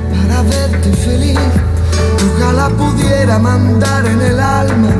ojalá 2.27 2.69
pudiera 2.71 3.39
mandar 3.39 4.07
en 4.07 4.21
el 4.21 4.41
alma 4.41 4.91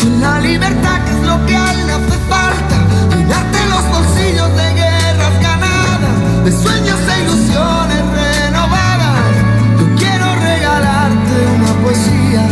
y 0.00 0.20
la 0.20 0.40
libertad 0.40 1.04
que 1.04 1.10
es 1.12 1.22
lo 1.26 1.46
que 1.46 1.56
a 1.56 1.72
él 1.72 1.90
hace 1.90 2.18
falta, 2.28 2.76
llenarte 3.16 3.58
los 3.74 3.84
bolsillos 3.94 4.50
de 4.60 4.68
guerras 4.82 5.34
ganadas, 5.40 6.44
de 6.44 6.52
sueños 6.52 6.98
e 7.12 7.22
ilusiones 7.22 8.02
renovadas. 8.20 9.32
Yo 9.78 9.86
quiero 9.96 10.26
regalarte 10.48 11.36
una 11.58 11.72
poesía, 11.82 12.44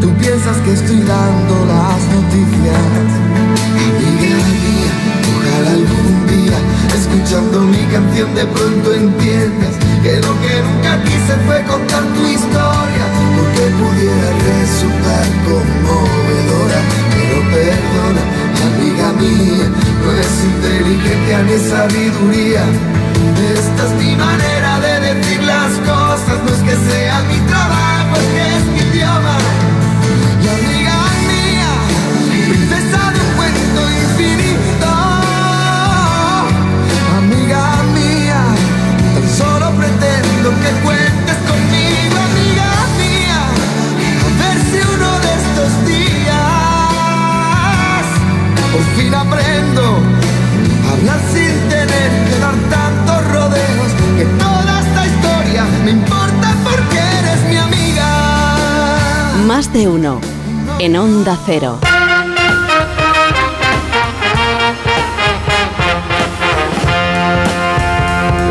tú 0.00 0.08
piensas 0.16 0.56
que 0.64 0.72
estoy 0.72 1.00
dando 1.00 1.54
las 1.66 2.00
noticias. 2.16 3.21
Pronto 8.46 8.94
entiendas 8.94 9.74
que 10.02 10.16
lo 10.16 10.32
que 10.40 10.54
nunca 10.62 11.02
quise 11.04 11.34
fue 11.46 11.62
contar 11.64 12.02
tu 12.14 12.26
historia, 12.26 13.04
porque 13.36 13.64
pudiera 13.80 14.30
resultar 14.50 15.26
conmovedora. 15.46 16.78
Pero 17.14 17.38
perdona, 17.54 18.22
amiga 18.66 19.12
mía, 19.20 19.66
no 20.02 20.10
es 20.12 20.34
inteligencia 20.52 21.42
ni 21.42 21.56
sabiduría. 21.70 22.64
Esta 23.54 23.82
es 23.86 23.92
mi 24.04 24.16
manera 24.16 24.80
de 24.80 25.14
decir 25.14 25.42
las 25.42 25.72
cosas, 25.90 26.36
no 26.44 26.50
es 26.50 26.62
que 26.62 26.76
sea 26.90 27.22
mi 27.30 27.38
De 59.72 59.88
uno. 59.88 60.20
En 60.80 60.94
Onda 60.96 61.38
Cero. 61.46 61.78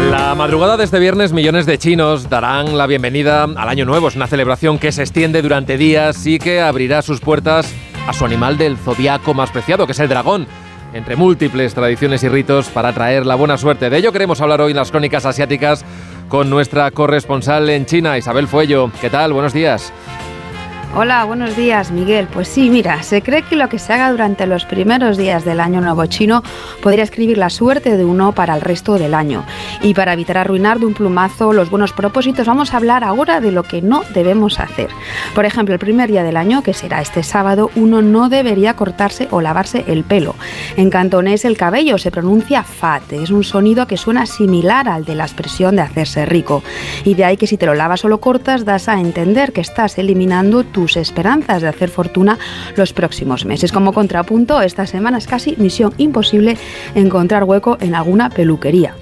La 0.09 0.33
madrugada 0.33 0.77
de 0.77 0.83
este 0.83 0.97
viernes, 0.97 1.31
millones 1.31 1.67
de 1.67 1.77
chinos 1.77 2.27
darán 2.27 2.75
la 2.75 2.87
bienvenida 2.87 3.43
al 3.43 3.69
Año 3.69 3.85
Nuevo. 3.85 4.07
Es 4.07 4.15
una 4.15 4.25
celebración 4.25 4.79
que 4.79 4.91
se 4.91 5.03
extiende 5.03 5.43
durante 5.43 5.77
días 5.77 6.25
y 6.25 6.39
que 6.39 6.59
abrirá 6.59 7.03
sus 7.03 7.19
puertas 7.19 7.71
a 8.07 8.13
su 8.13 8.25
animal 8.25 8.57
del 8.57 8.77
zodiaco 8.77 9.35
más 9.35 9.51
preciado, 9.51 9.85
que 9.85 9.91
es 9.91 9.99
el 9.99 10.09
dragón. 10.09 10.47
Entre 10.93 11.15
múltiples 11.15 11.75
tradiciones 11.75 12.23
y 12.23 12.29
ritos 12.29 12.69
para 12.69 12.93
traer 12.93 13.27
la 13.27 13.35
buena 13.35 13.59
suerte. 13.59 13.91
De 13.91 13.97
ello 13.97 14.11
queremos 14.11 14.41
hablar 14.41 14.61
hoy 14.61 14.71
en 14.71 14.77
las 14.77 14.89
crónicas 14.89 15.27
asiáticas 15.27 15.85
con 16.29 16.49
nuestra 16.49 16.89
corresponsal 16.89 17.69
en 17.69 17.85
China, 17.85 18.17
Isabel 18.17 18.47
Fuello. 18.47 18.89
¿Qué 18.99 19.11
tal? 19.11 19.33
Buenos 19.33 19.53
días. 19.53 19.93
Hola, 20.93 21.23
buenos 21.23 21.55
días, 21.55 21.89
Miguel. 21.89 22.27
Pues 22.27 22.49
sí, 22.49 22.69
mira, 22.69 23.01
se 23.01 23.21
cree 23.21 23.43
que 23.43 23.55
lo 23.55 23.69
que 23.69 23.79
se 23.79 23.93
haga 23.93 24.11
durante 24.11 24.45
los 24.45 24.65
primeros 24.65 25.15
días 25.15 25.45
del 25.45 25.61
año 25.61 25.79
nuevo 25.79 26.05
chino 26.07 26.43
podría 26.83 27.05
escribir 27.05 27.37
la 27.37 27.49
suerte 27.49 27.95
de 27.95 28.03
uno 28.03 28.33
para 28.33 28.55
el 28.55 28.59
resto 28.59 28.95
del 28.95 29.13
año. 29.13 29.45
Y 29.81 29.93
para 29.93 30.11
evitar 30.11 30.37
arruinar 30.37 30.79
de 30.79 30.87
un 30.87 30.93
plumazo 30.93 31.53
los 31.53 31.69
buenos 31.69 31.93
propósitos, 31.93 32.45
vamos 32.45 32.73
a 32.73 32.77
hablar 32.77 33.05
ahora 33.05 33.39
de 33.39 33.53
lo 33.53 33.63
que 33.63 33.81
no 33.81 34.03
debemos 34.13 34.59
hacer. 34.59 34.89
Por 35.33 35.45
ejemplo, 35.45 35.73
el 35.73 35.79
primer 35.79 36.11
día 36.11 36.23
del 36.23 36.35
año, 36.35 36.61
que 36.61 36.73
será 36.73 36.99
este 36.99 37.23
sábado, 37.23 37.71
uno 37.77 38.01
no 38.01 38.27
debería 38.27 38.75
cortarse 38.75 39.29
o 39.31 39.39
lavarse 39.39 39.85
el 39.87 40.03
pelo. 40.03 40.35
En 40.75 40.89
cantonés 40.89 41.45
el 41.45 41.55
cabello 41.55 41.97
se 41.99 42.11
pronuncia 42.11 42.63
fat, 42.63 43.13
es 43.13 43.29
un 43.29 43.45
sonido 43.45 43.87
que 43.87 43.95
suena 43.95 44.25
similar 44.25 44.89
al 44.89 45.05
de 45.05 45.15
la 45.15 45.23
expresión 45.23 45.77
de 45.77 45.83
hacerse 45.83 46.25
rico. 46.25 46.63
Y 47.05 47.13
de 47.13 47.23
ahí 47.23 47.37
que 47.37 47.47
si 47.47 47.55
te 47.55 47.65
lo 47.65 47.75
lavas 47.75 48.03
o 48.03 48.09
lo 48.09 48.19
cortas, 48.19 48.65
das 48.65 48.89
a 48.89 48.99
entender 48.99 49.53
que 49.53 49.61
estás 49.61 49.97
eliminando 49.97 50.65
tus 50.81 50.97
esperanzas 50.97 51.61
de 51.61 51.67
hacer 51.67 51.89
fortuna 51.89 52.39
los 52.75 52.91
próximos 52.91 53.45
meses. 53.45 53.71
Como 53.71 53.93
contrapunto, 53.93 54.63
esta 54.63 54.87
semana 54.87 55.19
es 55.19 55.27
casi 55.27 55.55
misión 55.59 55.93
imposible 55.99 56.57
encontrar 56.95 57.43
hueco 57.43 57.77
en 57.81 57.93
alguna 57.93 58.31
peluquería. 58.31 58.95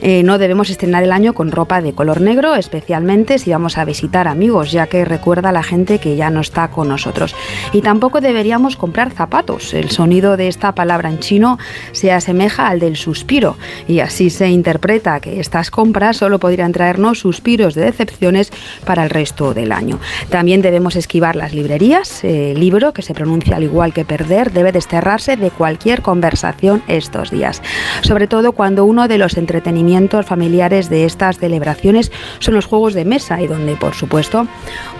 Eh, 0.00 0.22
no 0.22 0.38
debemos 0.38 0.70
estrenar 0.70 1.02
el 1.02 1.10
año 1.10 1.34
con 1.34 1.50
ropa 1.50 1.82
de 1.82 1.92
color 1.92 2.20
negro, 2.20 2.54
especialmente 2.54 3.40
si 3.40 3.50
vamos 3.50 3.78
a 3.78 3.84
visitar 3.84 4.28
amigos, 4.28 4.70
ya 4.70 4.86
que 4.86 5.04
recuerda 5.04 5.48
a 5.48 5.52
la 5.52 5.64
gente 5.64 5.98
que 5.98 6.14
ya 6.14 6.30
no 6.30 6.40
está 6.40 6.68
con 6.68 6.86
nosotros. 6.86 7.34
Y 7.72 7.82
tampoco 7.82 8.20
deberíamos 8.20 8.76
comprar 8.76 9.10
zapatos. 9.10 9.74
El 9.74 9.90
sonido 9.90 10.36
de 10.36 10.46
esta 10.46 10.72
palabra 10.76 11.08
en 11.08 11.18
chino 11.18 11.58
se 11.90 12.12
asemeja 12.12 12.68
al 12.68 12.78
del 12.78 12.94
suspiro 12.96 13.56
y 13.88 13.98
así 13.98 14.30
se 14.30 14.50
interpreta 14.50 15.18
que 15.18 15.40
estas 15.40 15.72
compras 15.72 16.18
solo 16.18 16.38
podrían 16.38 16.70
traernos 16.70 17.18
suspiros 17.18 17.74
de 17.74 17.86
decepciones 17.86 18.52
para 18.86 19.02
el 19.02 19.10
resto 19.10 19.52
del 19.52 19.72
año. 19.72 19.98
También 20.28 20.62
debemos 20.62 20.94
esquivar 20.94 21.23
las 21.32 21.54
librerías. 21.54 22.22
El 22.22 22.60
libro, 22.60 22.92
que 22.92 23.00
se 23.00 23.14
pronuncia 23.14 23.56
al 23.56 23.62
igual 23.62 23.94
que 23.94 24.04
perder, 24.04 24.52
debe 24.52 24.72
desterrarse 24.72 25.36
de 25.36 25.50
cualquier 25.50 26.02
conversación 26.02 26.82
estos 26.86 27.30
días. 27.30 27.62
Sobre 28.02 28.26
todo 28.26 28.52
cuando 28.52 28.84
uno 28.84 29.08
de 29.08 29.16
los 29.16 29.38
entretenimientos 29.38 30.26
familiares 30.26 30.90
de 30.90 31.06
estas 31.06 31.38
celebraciones 31.38 32.12
son 32.40 32.54
los 32.54 32.66
juegos 32.66 32.92
de 32.92 33.06
mesa 33.06 33.40
y 33.40 33.46
donde, 33.46 33.76
por 33.76 33.94
supuesto, 33.94 34.46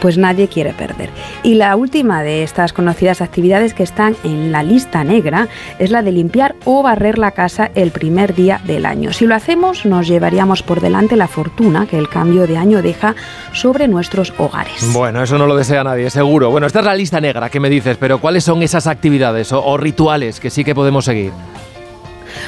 pues 0.01 0.17
nadie 0.17 0.49
quiere 0.49 0.73
perder. 0.73 1.11
Y 1.43 1.55
la 1.55 1.77
última 1.77 2.23
de 2.23 2.43
estas 2.43 2.73
conocidas 2.73 3.21
actividades 3.21 3.75
que 3.75 3.83
están 3.83 4.17
en 4.25 4.51
la 4.51 4.63
lista 4.63 5.05
negra 5.05 5.49
es 5.79 5.91
la 5.91 6.03
de 6.03 6.13
limpiar 6.13 6.55
o 6.65 6.83
barrer 6.83 7.19
la 7.19 7.33
casa 7.33 7.71
el 7.75 7.91
primer 7.91 8.35
día 8.35 8.61
del 8.65 8.87
año. 8.87 9.13
Si 9.13 9.27
lo 9.27 9.35
hacemos, 9.35 9.85
nos 9.85 10.09
llevaríamos 10.09 10.63
por 10.63 10.81
delante 10.81 11.17
la 11.17 11.29
fortuna 11.29 11.87
que 11.87 11.99
el 11.99 12.09
cambio 12.09 12.47
de 12.47 12.57
año 12.57 12.83
deja 12.83 13.15
sobre 13.53 13.89
nuestros 13.89 14.33
hogares. 14.39 14.93
Bueno, 14.93 15.23
eso 15.23 15.37
no 15.39 15.47
lo 15.47 15.57
desea 15.57 15.85
nadie, 15.85 16.11
seguro. 16.15 16.51
Bueno, 16.51 16.67
esta 16.67 16.79
es 16.79 16.85
la 16.87 16.95
lista 16.95 17.21
negra 17.21 17.51
que 17.51 17.61
me 17.61 17.69
dices, 17.69 17.99
pero 18.01 18.19
¿cuáles 18.19 18.45
son 18.45 18.63
esas 18.63 18.87
actividades 18.87 19.53
o, 19.53 19.63
o 19.63 19.77
rituales 19.77 20.41
que 20.41 20.49
sí 20.49 20.65
que 20.65 20.75
podemos 20.75 21.05
seguir? 21.05 21.33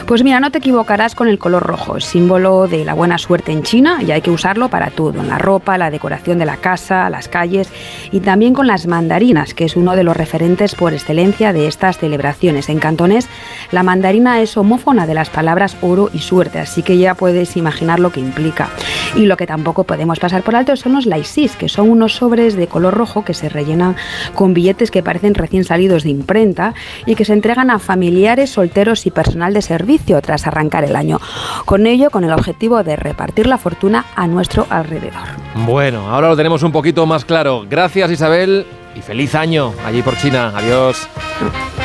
Pues 0.06 0.22
mira, 0.22 0.40
no 0.40 0.50
te 0.50 0.58
equivocarás 0.58 1.14
con 1.14 1.28
el 1.28 1.38
color 1.38 1.62
rojo, 1.62 2.00
símbolo 2.00 2.68
de 2.68 2.84
la 2.84 2.94
buena 2.94 3.18
suerte 3.18 3.52
en 3.52 3.62
China 3.62 3.98
y 4.06 4.10
hay 4.10 4.20
que 4.20 4.30
usarlo 4.30 4.68
para 4.68 4.90
todo, 4.90 5.20
en 5.20 5.28
la 5.28 5.38
ropa, 5.38 5.78
la 5.78 5.90
decoración 5.90 6.38
de 6.38 6.46
la 6.46 6.56
casa, 6.56 7.08
las 7.10 7.28
calles 7.28 7.68
y 8.12 8.20
también 8.20 8.54
con 8.54 8.66
las 8.66 8.86
mandarinas, 8.86 9.54
que 9.54 9.64
es 9.64 9.76
uno 9.76 9.96
de 9.96 10.04
los 10.04 10.16
referentes 10.16 10.74
por 10.74 10.92
excelencia 10.92 11.52
de 11.52 11.66
estas 11.66 11.98
celebraciones. 11.98 12.68
En 12.68 12.78
cantonés, 12.78 13.28
la 13.70 13.82
mandarina 13.82 14.40
es 14.40 14.56
homófona 14.56 15.06
de 15.06 15.14
las 15.14 15.30
palabras 15.30 15.76
oro 15.80 16.10
y 16.12 16.18
suerte, 16.18 16.58
así 16.58 16.82
que 16.82 16.98
ya 16.98 17.14
puedes 17.14 17.56
imaginar 17.56 18.00
lo 18.00 18.10
que 18.10 18.20
implica. 18.20 18.68
Y 19.14 19.26
lo 19.26 19.36
que 19.36 19.46
tampoco 19.46 19.84
podemos 19.84 20.18
pasar 20.18 20.42
por 20.42 20.56
alto 20.56 20.76
son 20.76 20.92
los 20.92 21.06
laisis, 21.06 21.56
que 21.56 21.68
son 21.68 21.90
unos 21.90 22.16
sobres 22.16 22.54
de 22.56 22.66
color 22.66 22.94
rojo 22.94 23.24
que 23.24 23.34
se 23.34 23.48
rellenan 23.48 23.96
con 24.34 24.52
billetes 24.52 24.90
que 24.90 25.02
parecen 25.02 25.34
recién 25.34 25.64
salidos 25.64 26.02
de 26.02 26.10
imprenta 26.10 26.74
y 27.06 27.14
que 27.14 27.24
se 27.24 27.32
entregan 27.32 27.70
a 27.70 27.78
familiares, 27.78 28.50
solteros 28.50 29.06
y 29.06 29.10
personal 29.10 29.54
de 29.54 29.62
servicio 29.62 29.75
tras 30.22 30.46
arrancar 30.46 30.84
el 30.84 30.96
año. 30.96 31.20
Con 31.64 31.86
ello, 31.86 32.10
con 32.10 32.24
el 32.24 32.32
objetivo 32.32 32.82
de 32.82 32.96
repartir 32.96 33.46
la 33.46 33.58
fortuna 33.58 34.06
a 34.14 34.26
nuestro 34.26 34.66
alrededor. 34.70 35.22
Bueno, 35.66 36.10
ahora 36.10 36.28
lo 36.28 36.36
tenemos 36.36 36.62
un 36.62 36.72
poquito 36.72 37.06
más 37.06 37.24
claro. 37.24 37.64
Gracias 37.68 38.10
Isabel 38.10 38.66
y 38.94 39.00
feliz 39.00 39.34
año 39.34 39.72
allí 39.84 40.02
por 40.02 40.16
China. 40.16 40.52
Adiós. 40.54 41.08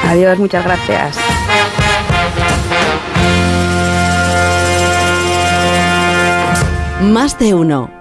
Adiós, 0.08 0.40
muchas 0.40 0.64
gracias. 0.64 1.18
Más 7.02 7.38
de 7.40 7.54
uno. 7.54 8.01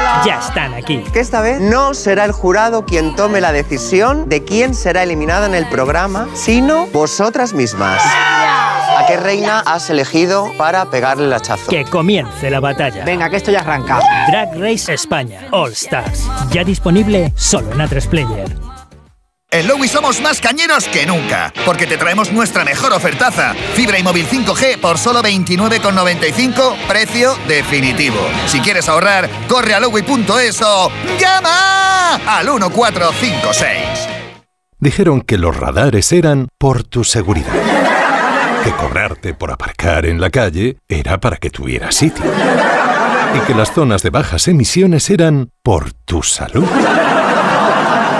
Ya 0.25 0.39
están 0.39 0.73
aquí. 0.73 1.03
Que 1.13 1.19
esta 1.19 1.41
vez 1.41 1.59
no 1.59 1.93
será 1.93 2.25
el 2.25 2.31
jurado 2.31 2.85
quien 2.85 3.15
tome 3.15 3.41
la 3.41 3.51
decisión 3.51 4.29
de 4.29 4.43
quién 4.43 4.73
será 4.73 5.03
eliminado 5.03 5.45
en 5.45 5.55
el 5.55 5.67
programa, 5.67 6.27
sino 6.33 6.87
vosotras 6.87 7.53
mismas. 7.53 8.01
¿A 8.03 9.05
qué 9.07 9.17
reina 9.17 9.61
has 9.61 9.89
elegido 9.89 10.51
para 10.57 10.85
pegarle 10.89 11.25
el 11.25 11.33
hachazo? 11.33 11.69
Que 11.69 11.85
comience 11.85 12.49
la 12.49 12.59
batalla. 12.59 13.03
Venga, 13.05 13.29
que 13.29 13.37
esto 13.37 13.51
ya 13.51 13.59
arranca. 13.59 13.99
Drag 14.27 14.59
Race 14.59 14.93
España 14.93 15.47
All 15.51 15.71
Stars. 15.71 16.29
Ya 16.51 16.63
disponible 16.63 17.31
solo 17.35 17.71
en 17.71 17.79
A3 17.79 18.07
Player. 18.07 18.80
En 19.53 19.67
Lowy 19.67 19.89
somos 19.89 20.21
más 20.21 20.39
cañeros 20.39 20.85
que 20.85 21.05
nunca, 21.05 21.51
porque 21.65 21.85
te 21.85 21.97
traemos 21.97 22.31
nuestra 22.31 22.63
mejor 22.63 22.93
ofertaza. 22.93 23.53
Fibra 23.73 23.99
y 23.99 24.03
móvil 24.03 24.25
5G 24.25 24.79
por 24.79 24.97
solo 24.97 25.21
29,95, 25.21 26.77
precio 26.87 27.35
definitivo. 27.49 28.15
Si 28.47 28.61
quieres 28.61 28.87
ahorrar, 28.87 29.29
corre 29.49 29.73
a 29.73 29.81
lowy.es 29.81 30.61
o 30.61 30.89
llama 31.19 32.15
al 32.27 32.45
1456. 32.45 33.75
Dijeron 34.79 35.19
que 35.19 35.37
los 35.37 35.57
radares 35.57 36.13
eran 36.13 36.47
por 36.57 36.83
tu 36.83 37.03
seguridad. 37.03 37.51
Que 38.63 38.71
cobrarte 38.71 39.33
por 39.33 39.51
aparcar 39.51 40.05
en 40.05 40.21
la 40.21 40.29
calle 40.29 40.77
era 40.87 41.19
para 41.19 41.35
que 41.35 41.49
tuvieras 41.49 41.95
sitio. 41.95 42.23
Y 43.35 43.39
que 43.45 43.53
las 43.53 43.73
zonas 43.73 44.01
de 44.01 44.11
bajas 44.11 44.47
emisiones 44.47 45.09
eran 45.09 45.49
por 45.61 45.91
tu 45.91 46.23
salud. 46.23 46.63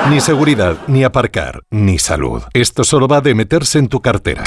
Ni 0.10 0.20
seguridad, 0.20 0.78
ni 0.88 1.04
aparcar, 1.04 1.64
ni 1.70 2.00
salud. 2.00 2.42
Esto 2.54 2.84
solo 2.84 3.08
va 3.08 3.22
de 3.22 3.36
meterse 3.36 3.80
en 3.80 3.88
tu 3.88 4.02
cartera. 4.02 4.44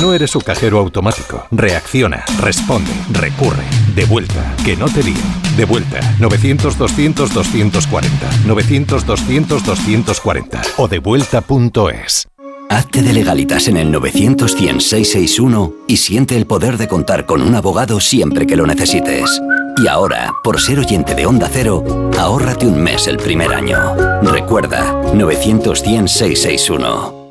No 0.00 0.14
eres 0.14 0.30
su 0.30 0.40
cajero 0.40 0.78
automático. 0.78 1.46
Reacciona, 1.50 2.24
responde, 2.40 2.90
recurre. 3.10 3.64
De 3.94 4.06
vuelta, 4.06 4.54
que 4.64 4.76
no 4.76 4.86
te 4.86 5.02
lío. 5.02 5.16
De 5.56 5.64
vuelta, 5.64 6.00
900-200-240. 6.18 8.08
900-200-240. 8.46 10.62
O 10.78 10.88
devuelta.es. 10.88 12.28
Hazte 12.70 13.02
de 13.02 13.12
legalitas 13.12 13.68
en 13.68 13.76
el 13.76 13.90
900 13.90 14.52
661 14.52 15.72
y 15.86 15.96
siente 15.96 16.36
el 16.36 16.46
poder 16.46 16.76
de 16.76 16.86
contar 16.86 17.26
con 17.26 17.42
un 17.42 17.54
abogado 17.54 18.00
siempre 18.00 18.46
que 18.46 18.56
lo 18.56 18.66
necesites. 18.66 19.40
Y 19.80 19.86
ahora, 19.86 20.34
por 20.42 20.60
ser 20.60 20.80
oyente 20.80 21.14
de 21.14 21.24
Onda 21.24 21.48
Cero, 21.52 21.84
ahórrate 22.18 22.66
un 22.66 22.82
mes 22.82 23.06
el 23.06 23.16
primer 23.16 23.52
año. 23.52 23.94
Recuerda, 24.22 24.92
900 25.14 25.78
661 25.78 27.30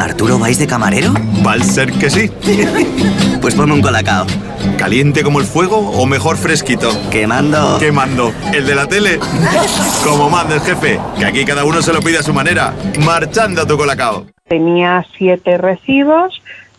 ¿Arturo 0.00 0.38
vais 0.40 0.58
de 0.58 0.66
camarero? 0.66 1.12
Va 1.46 1.52
a 1.52 1.58
ser 1.60 1.92
que 1.92 2.10
sí. 2.10 2.28
pues 3.40 3.54
ponme 3.54 3.74
un 3.74 3.82
colacao. 3.82 4.26
¿Caliente 4.76 5.22
como 5.22 5.38
el 5.38 5.46
fuego 5.46 5.76
o 5.78 6.06
mejor 6.06 6.36
fresquito? 6.36 6.90
Quemando. 7.10 7.78
Quemando. 7.78 8.32
¿El 8.52 8.66
de 8.66 8.74
la 8.74 8.86
tele? 8.86 9.20
como 10.04 10.28
manda 10.28 10.56
el 10.56 10.60
jefe, 10.60 10.98
que 11.18 11.24
aquí 11.24 11.44
cada 11.44 11.64
uno 11.64 11.82
se 11.82 11.92
lo 11.92 12.00
pide 12.00 12.18
a 12.18 12.22
su 12.24 12.32
manera. 12.32 12.74
Marchando 13.04 13.62
a 13.62 13.66
tu 13.66 13.76
colacao. 13.76 14.26
Tenía 14.48 15.04
siete 15.16 15.58
recibos, 15.58 16.42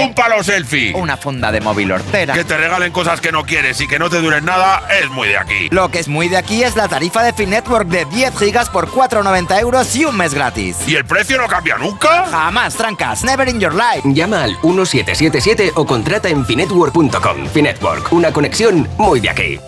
Un 0.00 0.14
palo 0.14 0.44
selfie. 0.44 0.94
Una 0.94 1.16
funda 1.16 1.50
de 1.50 1.60
móvil 1.60 1.90
hortera. 1.90 2.32
Que 2.32 2.44
te 2.44 2.56
regalen 2.56 2.92
cosas 2.92 3.20
que 3.20 3.32
no 3.32 3.42
quieres 3.42 3.80
y 3.80 3.88
que 3.88 3.98
no 3.98 4.08
te 4.08 4.20
duren 4.20 4.44
nada 4.44 4.86
es 5.02 5.10
muy 5.10 5.26
de 5.26 5.36
aquí. 5.36 5.68
Lo 5.72 5.88
que 5.90 5.98
es 5.98 6.06
muy 6.06 6.28
de 6.28 6.36
aquí 6.36 6.62
es 6.62 6.76
la 6.76 6.86
tarifa 6.86 7.24
de 7.24 7.32
Finetwork 7.32 7.88
de 7.88 8.04
10 8.04 8.38
gigas 8.38 8.70
por 8.70 8.88
4,90 8.88 9.58
euros 9.60 9.96
y 9.96 10.04
un 10.04 10.16
mes 10.16 10.34
gratis. 10.34 10.76
¿Y 10.86 10.94
el 10.94 11.04
precio 11.04 11.36
no 11.36 11.48
cambia 11.48 11.78
nunca? 11.78 12.26
Jamás, 12.26 12.76
trancas. 12.76 13.24
Never 13.24 13.48
in 13.48 13.58
your 13.58 13.74
life. 13.74 14.02
Llama 14.04 14.44
al 14.44 14.52
1777 14.62 15.72
o 15.74 15.84
contrata 15.84 16.28
en 16.28 16.46
finetwork.com. 16.46 17.48
Finetwork, 17.52 18.12
una 18.12 18.32
conexión 18.32 18.88
muy 18.98 19.18
de 19.18 19.30
aquí. 19.30 19.58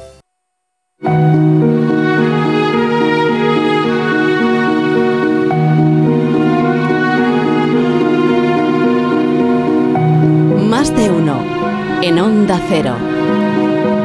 En 12.03 12.19
Onda 12.19 12.59
Cero. 12.67 13.10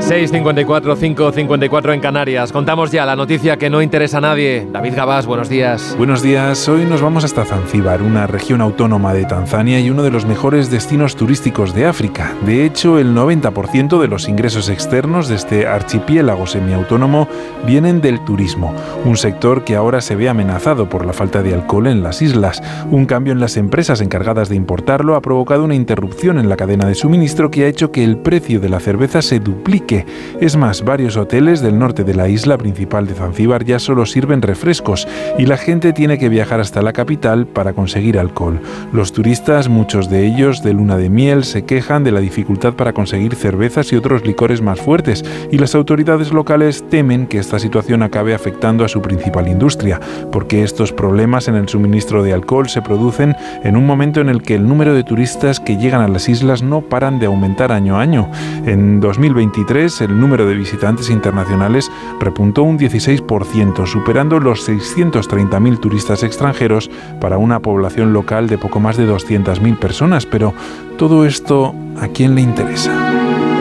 6.54, 0.06 0.96
5.54 1.16 1.94
en 1.96 2.00
Canarias. 2.00 2.52
Contamos 2.52 2.92
ya 2.92 3.08
la 3.08 3.16
noticia 3.16 3.58
que 3.58 3.72
no 3.72 3.82
interesa 3.82 4.20
a 4.20 4.22
nadie. 4.22 4.68
David 4.72 4.94
Gabás, 4.96 5.26
buenos 5.26 5.50
días. 5.50 5.96
Buenos 5.98 6.22
días. 6.22 6.70
Hoy 6.70 6.86
nos 6.86 7.02
vamos 7.02 7.24
hasta 7.24 7.44
Zanzíbar, 7.44 8.04
una 8.04 8.28
región 8.28 8.62
autónoma 8.62 9.16
de 9.16 9.26
Tanzania 9.26 9.80
y 9.80 9.90
uno 9.90 10.04
de 10.04 10.12
los 10.12 10.28
mejores 10.28 10.70
destinos 10.70 11.16
turísticos 11.16 11.74
de 11.74 11.88
África. 11.88 12.36
De 12.46 12.66
hecho, 12.66 13.00
el 13.00 13.16
90% 13.16 14.00
de 14.00 14.08
los 14.08 14.30
ingresos 14.30 14.70
externos 14.70 15.28
de 15.28 15.38
este 15.38 15.66
archipiélago 15.66 16.46
semiautónomo 16.46 17.28
vienen 17.66 18.00
del 18.00 18.24
turismo, 18.26 18.76
un 19.06 19.18
sector 19.18 19.64
que 19.64 19.76
ahora 19.76 20.02
se 20.02 20.16
ve 20.16 20.30
amenazado 20.30 20.88
por 20.88 21.04
la 21.04 21.14
falta 21.14 21.42
de 21.42 21.56
alcohol 21.56 21.88
en 21.88 22.04
las 22.04 22.22
islas. 22.22 22.62
Un 22.92 23.08
cambio 23.08 23.34
en 23.34 23.40
las 23.40 23.58
empresas 23.58 24.02
encargadas 24.02 24.50
de 24.50 24.56
importarlo 24.56 25.16
ha 25.16 25.22
provocado 25.24 25.64
una 25.64 25.74
interrupción 25.74 26.38
en 26.38 26.48
la 26.48 26.58
cadena 26.58 26.86
de 26.86 26.94
suministro 26.94 27.50
que 27.50 27.66
ha 27.66 27.70
hecho 27.70 27.92
que 27.92 28.04
el 28.04 28.18
precio 28.18 28.60
de 28.60 28.70
la 28.70 28.80
cerveza 28.80 29.24
se 29.24 29.40
duplique 29.40 29.95
es 30.42 30.58
más, 30.58 30.84
varios 30.84 31.16
hoteles 31.16 31.62
del 31.62 31.78
norte 31.78 32.04
de 32.04 32.16
la 32.16 32.28
isla 32.28 32.58
principal 32.58 33.08
de 33.08 33.14
Zanzíbar 33.14 33.64
ya 33.64 33.80
solo 33.80 34.06
sirven 34.06 34.42
refrescos 34.42 35.08
y 35.38 35.46
la 35.46 35.58
gente 35.58 35.94
tiene 35.94 36.18
que 36.18 36.30
viajar 36.30 36.60
hasta 36.60 36.82
la 36.82 36.94
capital 36.94 37.46
para 37.46 37.74
conseguir 37.74 38.18
alcohol. 38.18 38.60
Los 38.92 39.14
turistas, 39.14 39.70
muchos 39.70 40.10
de 40.10 40.26
ellos 40.26 40.64
de 40.64 40.74
luna 40.74 40.98
de 40.98 41.10
miel, 41.10 41.44
se 41.44 41.64
quejan 41.64 42.04
de 42.04 42.12
la 42.12 42.20
dificultad 42.20 42.74
para 42.74 42.94
conseguir 42.94 43.36
cervezas 43.36 43.92
y 43.94 43.96
otros 43.96 44.26
licores 44.26 44.62
más 44.62 44.82
fuertes 44.82 45.24
y 45.52 45.58
las 45.58 45.76
autoridades 45.76 46.32
locales 46.32 46.84
temen 46.90 47.28
que 47.28 47.40
esta 47.40 47.60
situación 47.60 48.04
acabe 48.04 48.34
afectando 48.34 48.84
a 48.84 48.88
su 48.88 49.02
principal 49.02 49.48
industria, 49.48 50.00
porque 50.32 50.64
estos 50.64 50.92
problemas 50.92 51.48
en 51.48 51.56
el 51.56 51.70
suministro 51.70 52.24
de 52.24 52.34
alcohol 52.34 52.70
se 52.70 52.82
producen 52.82 53.36
en 53.64 53.76
un 53.76 53.86
momento 53.86 54.22
en 54.22 54.30
el 54.30 54.42
que 54.42 54.56
el 54.56 54.68
número 54.68 54.94
de 54.94 55.04
turistas 55.04 55.60
que 55.60 55.78
llegan 55.78 56.02
a 56.02 56.08
las 56.08 56.30
islas 56.30 56.62
no 56.62 56.82
paran 56.82 57.20
de 57.20 57.26
aumentar 57.26 57.72
año 57.72 57.98
a 57.98 58.02
año. 58.02 58.30
En 58.66 59.00
2023 59.00 59.85
el 59.86 60.20
número 60.20 60.48
de 60.48 60.56
visitantes 60.56 61.10
internacionales 61.10 61.92
repuntó 62.20 62.64
un 62.64 62.80
16%, 62.80 63.86
superando 63.86 64.40
los 64.40 64.68
630.000 64.68 65.80
turistas 65.80 66.24
extranjeros 66.24 66.90
para 67.22 67.38
una 67.38 67.60
población 67.60 68.14
local 68.14 68.48
de 68.48 68.58
poco 68.58 68.80
más 68.80 68.98
de 68.98 69.08
200.000 69.08 69.78
personas. 69.78 70.26
Pero 70.26 70.54
todo 70.98 71.26
esto, 71.26 71.76
¿a 72.02 72.08
quién 72.08 72.34
le 72.36 72.42
interesa? 72.42 72.92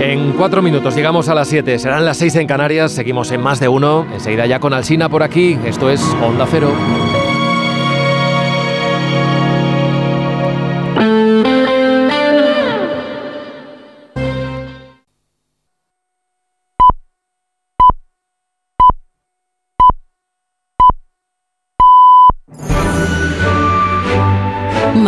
En 0.00 0.32
cuatro 0.32 0.62
minutos 0.62 0.96
llegamos 0.96 1.28
a 1.28 1.34
las 1.34 1.48
7, 1.48 1.78
serán 1.78 2.04
las 2.04 2.16
6 2.16 2.36
en 2.36 2.46
Canarias, 2.46 2.92
seguimos 2.92 3.30
en 3.30 3.42
más 3.42 3.60
de 3.60 3.68
uno, 3.68 4.06
enseguida 4.12 4.46
ya 4.46 4.60
con 4.60 4.72
Alsina 4.72 5.08
por 5.08 5.22
aquí, 5.22 5.58
esto 5.64 5.90
es 5.90 6.00
Onda 6.22 6.46
Cero. 6.50 6.70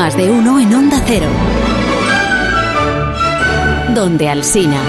Más 0.07 0.17
de 0.17 0.31
uno 0.31 0.61
en 0.61 0.73
Onda 0.73 1.03
Cero. 1.05 1.27
Donde 3.93 4.29
Alsina. 4.29 4.81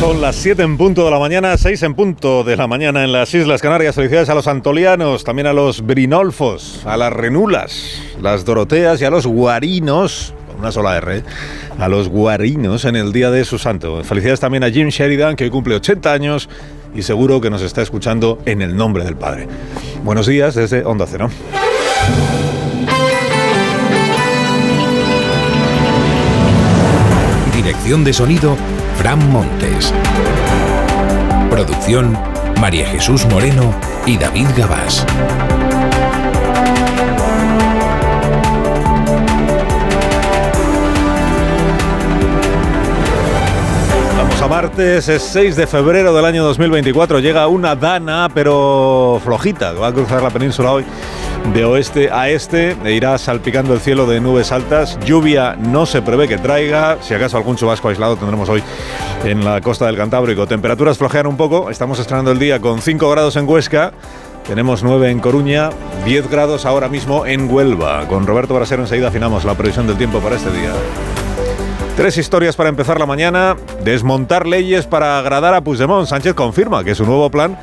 Son 0.00 0.20
las 0.20 0.34
7 0.34 0.60
en 0.60 0.76
punto 0.76 1.04
de 1.04 1.12
la 1.12 1.20
mañana, 1.20 1.56
6 1.56 1.80
en 1.84 1.94
punto 1.94 2.42
de 2.42 2.56
la 2.56 2.66
mañana 2.66 3.04
en 3.04 3.12
las 3.12 3.32
Islas 3.32 3.62
Canarias. 3.62 3.94
Felicidades 3.94 4.28
a 4.28 4.34
los 4.34 4.48
antolianos, 4.48 5.22
también 5.22 5.46
a 5.46 5.52
los 5.52 5.86
brinolfos, 5.86 6.82
a 6.84 6.96
las 6.96 7.12
renulas, 7.12 8.02
las 8.20 8.44
doroteas 8.44 9.00
y 9.00 9.04
a 9.04 9.10
los 9.10 9.24
guarinos, 9.24 10.34
una 10.58 10.72
sola 10.72 10.96
R, 10.96 11.22
a 11.78 11.88
los 11.88 12.08
guarinos 12.08 12.86
en 12.86 12.96
el 12.96 13.12
día 13.12 13.30
de 13.30 13.44
su 13.44 13.56
santo. 13.56 14.02
Felicidades 14.02 14.40
también 14.40 14.64
a 14.64 14.70
Jim 14.70 14.88
Sheridan, 14.88 15.36
que 15.36 15.44
hoy 15.44 15.50
cumple 15.50 15.76
80 15.76 16.12
años 16.12 16.48
y 16.92 17.02
seguro 17.02 17.40
que 17.40 17.50
nos 17.50 17.62
está 17.62 17.82
escuchando 17.82 18.40
en 18.46 18.62
el 18.62 18.76
nombre 18.76 19.04
del 19.04 19.14
Padre. 19.14 19.46
Buenos 20.02 20.26
días 20.26 20.56
desde 20.56 20.84
Onda 20.84 21.06
Cero. 21.08 21.30
De 27.88 28.12
sonido, 28.12 28.54
Fran 28.98 29.32
Montes. 29.32 29.94
Producción, 31.50 32.18
María 32.60 32.86
Jesús 32.86 33.24
Moreno 33.24 33.74
y 34.04 34.18
David 34.18 34.46
Gabás. 34.54 35.06
Vamos 44.18 44.42
a 44.42 44.48
martes, 44.48 45.08
es 45.08 45.22
6 45.22 45.56
de 45.56 45.66
febrero 45.66 46.14
del 46.14 46.26
año 46.26 46.44
2024. 46.44 47.20
Llega 47.20 47.48
una 47.48 47.74
dana, 47.74 48.28
pero 48.34 49.18
flojita, 49.24 49.72
va 49.72 49.88
a 49.88 49.92
cruzar 49.94 50.22
la 50.22 50.28
península 50.28 50.72
hoy 50.72 50.84
de 51.54 51.64
oeste 51.64 52.10
a 52.10 52.28
este 52.28 52.76
e 52.84 52.92
irá 52.92 53.16
salpicando 53.18 53.74
el 53.74 53.80
cielo 53.80 54.06
de 54.06 54.20
nubes 54.20 54.52
altas. 54.52 54.98
Lluvia 55.04 55.56
no 55.56 55.86
se 55.86 56.02
prevé 56.02 56.28
que 56.28 56.38
traiga, 56.38 56.98
si 57.00 57.14
acaso 57.14 57.36
algún 57.36 57.56
chubasco 57.56 57.88
aislado 57.88 58.16
tendremos 58.16 58.48
hoy 58.48 58.62
en 59.24 59.44
la 59.44 59.60
costa 59.60 59.86
del 59.86 59.96
Cantábrico. 59.96 60.46
Temperaturas 60.46 60.98
flojean 60.98 61.26
un 61.26 61.36
poco, 61.36 61.70
estamos 61.70 61.98
estrenando 61.98 62.30
el 62.30 62.38
día 62.38 62.60
con 62.60 62.80
5 62.80 63.10
grados 63.10 63.36
en 63.36 63.48
Huesca. 63.48 63.92
Tenemos 64.46 64.82
9 64.82 65.10
en 65.10 65.20
Coruña, 65.20 65.70
10 66.04 66.30
grados 66.30 66.64
ahora 66.64 66.88
mismo 66.88 67.26
en 67.26 67.50
Huelva. 67.50 68.06
Con 68.08 68.26
Roberto 68.26 68.54
Brasero 68.54 68.82
enseguida 68.82 69.08
afinamos 69.08 69.44
la 69.44 69.54
previsión 69.54 69.86
del 69.86 69.96
tiempo 69.96 70.20
para 70.20 70.36
este 70.36 70.50
día. 70.50 70.72
Tres 71.98 72.16
historias 72.16 72.54
para 72.54 72.68
empezar 72.68 73.00
la 73.00 73.06
mañana. 73.06 73.56
Desmontar 73.82 74.46
leyes 74.46 74.86
para 74.86 75.18
agradar 75.18 75.52
a 75.54 75.62
Puigdemont. 75.62 76.06
Sánchez 76.06 76.32
confirma 76.34 76.84
que 76.84 76.94
su 76.94 77.04
nuevo 77.04 77.28
plan 77.28 77.58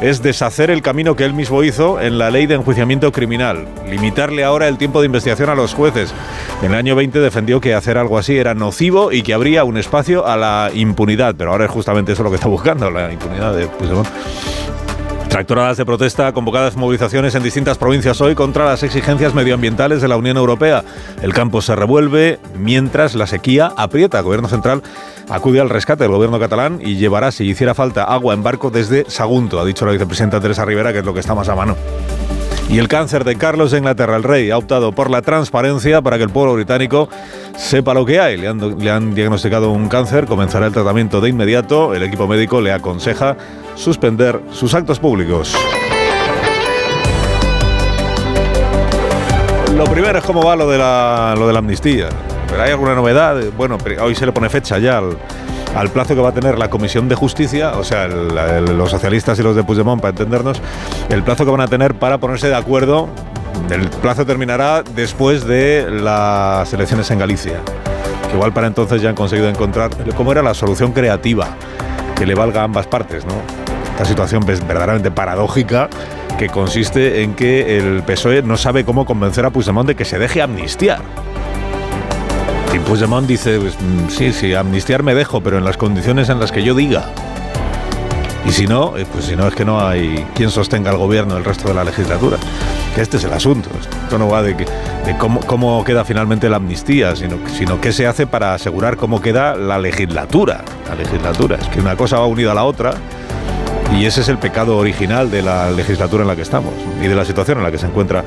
es 0.00 0.22
deshacer 0.22 0.70
el 0.70 0.82
camino 0.82 1.16
que 1.16 1.24
él 1.24 1.34
mismo 1.34 1.62
hizo 1.62 2.00
en 2.00 2.18
la 2.18 2.30
ley 2.30 2.46
de 2.46 2.54
enjuiciamiento 2.54 3.10
criminal, 3.12 3.66
limitarle 3.88 4.44
ahora 4.44 4.68
el 4.68 4.78
tiempo 4.78 5.00
de 5.00 5.06
investigación 5.06 5.50
a 5.50 5.54
los 5.54 5.74
jueces. 5.74 6.14
En 6.62 6.72
el 6.72 6.78
año 6.78 6.94
20 6.94 7.18
defendió 7.20 7.60
que 7.60 7.74
hacer 7.74 7.98
algo 7.98 8.18
así 8.18 8.36
era 8.36 8.54
nocivo 8.54 9.12
y 9.12 9.22
que 9.22 9.34
habría 9.34 9.64
un 9.64 9.76
espacio 9.76 10.26
a 10.26 10.36
la 10.36 10.70
impunidad, 10.72 11.34
pero 11.36 11.50
ahora 11.52 11.64
es 11.64 11.70
justamente 11.70 12.12
eso 12.12 12.22
lo 12.22 12.30
que 12.30 12.36
está 12.36 12.48
buscando, 12.48 12.90
la 12.90 13.12
impunidad 13.12 13.54
de 13.54 13.66
Puigdemont. 13.66 14.08
Tractoradas 15.28 15.76
de 15.76 15.84
protesta, 15.84 16.32
convocadas 16.32 16.76
movilizaciones 16.76 17.34
en 17.34 17.42
distintas 17.42 17.76
provincias 17.76 18.20
hoy 18.20 18.34
contra 18.34 18.64
las 18.64 18.82
exigencias 18.82 19.34
medioambientales 19.34 20.00
de 20.00 20.08
la 20.08 20.16
Unión 20.16 20.36
Europea. 20.36 20.82
El 21.22 21.34
campo 21.34 21.60
se 21.60 21.76
revuelve 21.76 22.40
mientras 22.56 23.14
la 23.14 23.26
sequía 23.26 23.72
aprieta. 23.76 24.18
El 24.18 24.24
gobierno 24.24 24.48
central 24.48 24.82
acude 25.28 25.60
al 25.60 25.68
rescate 25.68 26.04
del 26.04 26.12
gobierno 26.12 26.40
catalán 26.40 26.80
y 26.82 26.96
llevará, 26.96 27.30
si 27.30 27.44
hiciera 27.44 27.74
falta, 27.74 28.04
agua 28.04 28.32
en 28.34 28.42
barco 28.42 28.70
desde 28.70 29.08
Sagunto, 29.08 29.60
ha 29.60 29.64
dicho 29.64 29.84
la 29.84 29.92
vicepresidenta 29.92 30.40
Teresa 30.40 30.64
Rivera, 30.64 30.92
que 30.92 31.00
es 31.00 31.04
lo 31.04 31.12
que 31.12 31.20
está 31.20 31.34
más 31.34 31.48
a 31.48 31.54
mano. 31.54 31.76
Y 32.70 32.78
el 32.78 32.88
cáncer 32.88 33.24
de 33.24 33.36
Carlos 33.36 33.70
de 33.70 33.78
Inglaterra, 33.78 34.16
el 34.16 34.22
rey, 34.22 34.50
ha 34.50 34.58
optado 34.58 34.92
por 34.92 35.10
la 35.10 35.22
transparencia 35.22 36.02
para 36.02 36.18
que 36.18 36.24
el 36.24 36.30
pueblo 36.30 36.54
británico 36.54 37.08
sepa 37.56 37.94
lo 37.94 38.04
que 38.04 38.20
hay. 38.20 38.36
Le 38.36 38.48
han, 38.48 38.78
le 38.78 38.90
han 38.90 39.14
diagnosticado 39.14 39.70
un 39.70 39.88
cáncer, 39.88 40.26
comenzará 40.26 40.66
el 40.66 40.72
tratamiento 40.72 41.22
de 41.22 41.30
inmediato. 41.30 41.94
El 41.94 42.02
equipo 42.02 42.26
médico 42.26 42.60
le 42.60 42.72
aconseja 42.72 43.38
suspender 43.78 44.40
sus 44.52 44.74
actos 44.74 44.98
públicos. 44.98 45.54
Lo 49.76 49.84
primero 49.84 50.18
es 50.18 50.24
cómo 50.24 50.42
va 50.42 50.56
lo 50.56 50.68
de 50.68 50.76
la, 50.76 51.34
lo 51.38 51.46
de 51.46 51.52
la 51.52 51.60
amnistía. 51.60 52.08
Pero 52.48 52.62
hay 52.62 52.70
alguna 52.72 52.94
novedad. 52.94 53.36
Bueno, 53.56 53.78
hoy 54.02 54.14
se 54.16 54.26
le 54.26 54.32
pone 54.32 54.48
fecha 54.48 54.78
ya 54.78 54.98
al, 54.98 55.16
al 55.76 55.90
plazo 55.90 56.16
que 56.16 56.20
va 56.20 56.30
a 56.30 56.32
tener 56.32 56.58
la 56.58 56.68
Comisión 56.68 57.08
de 57.08 57.14
Justicia, 57.14 57.72
o 57.76 57.84
sea, 57.84 58.08
los 58.08 58.90
socialistas 58.90 59.38
y 59.38 59.42
los 59.42 59.54
de 59.54 59.62
Puigdemont, 59.62 60.02
para 60.02 60.10
entendernos, 60.10 60.60
el 61.08 61.22
plazo 61.22 61.44
que 61.44 61.50
van 61.52 61.60
a 61.60 61.68
tener 61.68 61.94
para 61.94 62.18
ponerse 62.18 62.48
de 62.48 62.56
acuerdo. 62.56 63.08
El 63.70 63.88
plazo 63.88 64.26
terminará 64.26 64.82
después 64.82 65.46
de 65.46 65.88
las 65.90 66.72
elecciones 66.72 67.10
en 67.12 67.20
Galicia. 67.20 67.60
Que 68.28 68.34
igual 68.34 68.52
para 68.52 68.66
entonces 68.66 69.00
ya 69.00 69.10
han 69.10 69.14
conseguido 69.14 69.48
encontrar 69.48 69.90
cómo 70.16 70.32
era 70.32 70.42
la 70.42 70.54
solución 70.54 70.92
creativa 70.92 71.48
que 72.16 72.26
le 72.26 72.34
valga 72.34 72.62
a 72.62 72.64
ambas 72.64 72.88
partes, 72.88 73.24
¿no? 73.24 73.67
Esta 73.98 74.10
situación 74.10 74.46
verdaderamente 74.46 75.10
paradójica 75.10 75.90
que 76.38 76.48
consiste 76.48 77.24
en 77.24 77.34
que 77.34 77.78
el 77.78 78.04
PSOE 78.04 78.42
no 78.42 78.56
sabe 78.56 78.84
cómo 78.84 79.04
convencer 79.04 79.44
a 79.44 79.50
Puigdemont 79.50 79.88
de 79.88 79.96
que 79.96 80.04
se 80.04 80.20
deje 80.20 80.40
amnistiar. 80.40 81.00
Y 82.72 82.78
Puigdemont 82.78 83.26
dice, 83.26 83.58
pues, 83.58 83.76
sí, 84.08 84.32
sí, 84.32 84.54
amnistiar 84.54 85.02
me 85.02 85.16
dejo, 85.16 85.40
pero 85.40 85.58
en 85.58 85.64
las 85.64 85.76
condiciones 85.76 86.28
en 86.28 86.38
las 86.38 86.52
que 86.52 86.62
yo 86.62 86.76
diga. 86.76 87.06
Y 88.46 88.52
si 88.52 88.68
no, 88.68 88.94
pues 89.12 89.24
si 89.24 89.34
no 89.34 89.48
es 89.48 89.54
que 89.56 89.64
no 89.64 89.84
hay 89.84 90.24
quien 90.32 90.50
sostenga 90.50 90.92
el 90.92 90.96
gobierno 90.96 91.36
el 91.36 91.44
resto 91.44 91.66
de 91.66 91.74
la 91.74 91.82
legislatura. 91.82 92.36
Que 92.94 93.00
este 93.00 93.16
es 93.16 93.24
el 93.24 93.32
asunto. 93.32 93.68
Esto 94.04 94.16
no 94.16 94.28
va 94.28 94.42
de, 94.42 94.56
que, 94.56 94.64
de 95.06 95.18
cómo, 95.18 95.40
cómo, 95.40 95.82
queda 95.82 96.04
finalmente 96.04 96.48
la 96.48 96.58
amnistía, 96.58 97.16
sino, 97.16 97.38
sino 97.58 97.80
qué 97.80 97.92
se 97.92 98.06
hace 98.06 98.28
para 98.28 98.54
asegurar 98.54 98.96
cómo 98.96 99.20
queda 99.20 99.56
la 99.56 99.76
legislatura. 99.80 100.62
La 100.88 100.94
legislatura. 100.94 101.56
Es 101.56 101.66
que 101.66 101.80
una 101.80 101.96
cosa 101.96 102.20
va 102.20 102.26
unida 102.26 102.52
a 102.52 102.54
la 102.54 102.62
otra. 102.62 102.94
Y 103.96 104.04
ese 104.04 104.20
es 104.20 104.28
el 104.28 104.38
pecado 104.38 104.76
original 104.76 105.30
de 105.30 105.42
la 105.42 105.70
legislatura 105.70 106.22
en 106.22 106.28
la 106.28 106.36
que 106.36 106.42
estamos 106.42 106.72
y 107.02 107.06
de 107.08 107.14
la 107.14 107.24
situación 107.24 107.58
en 107.58 107.64
la 107.64 107.70
que 107.70 107.78
se 107.78 107.86
encuentra 107.86 108.22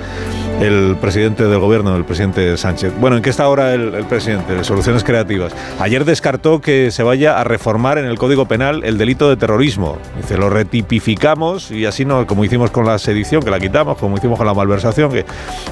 el 0.59 0.97
presidente 0.99 1.45
del 1.45 1.59
gobierno, 1.59 1.95
el 1.95 2.03
presidente 2.03 2.57
Sánchez. 2.57 2.93
Bueno, 2.99 3.15
¿en 3.15 3.23
qué 3.23 3.29
está 3.29 3.43
ahora 3.43 3.73
el, 3.73 4.05
presidente? 4.05 4.63
Soluciones 4.63 5.03
creativas. 5.03 5.53
Ayer 5.79 6.03
descartó 6.03 6.61
que 6.61 6.91
se 6.91 7.03
vaya 7.03 7.39
a 7.39 7.43
reformar 7.43 7.97
en 7.97 8.05
el 8.05 8.17
Código 8.17 8.47
Penal 8.47 8.83
el 8.83 8.97
delito 8.97 9.29
de 9.29 9.37
terrorismo. 9.37 9.97
Dice, 10.17 10.37
lo 10.37 10.49
retipificamos 10.49 11.71
y 11.71 11.85
así 11.85 12.05
no, 12.05 12.27
como 12.27 12.43
hicimos 12.43 12.71
con 12.71 12.85
la 12.85 12.99
sedición, 12.99 13.41
que 13.41 13.51
la 13.51 13.59
quitamos, 13.59 13.97
como 13.97 14.17
hicimos 14.17 14.37
con 14.37 14.47
la 14.47 14.53
malversación, 14.53 15.11
que 15.11 15.25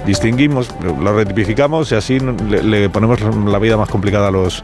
distinguimos, 0.05 0.69
lo 0.81 1.13
retipificamos 1.13 1.91
y 1.91 1.95
así 1.95 2.19
le 2.19 2.89
ponemos 2.89 3.19
la 3.21 3.59
vida 3.59 3.75
más 3.75 3.89
complicada 3.89 4.29
a 4.29 4.31
los 4.31 4.61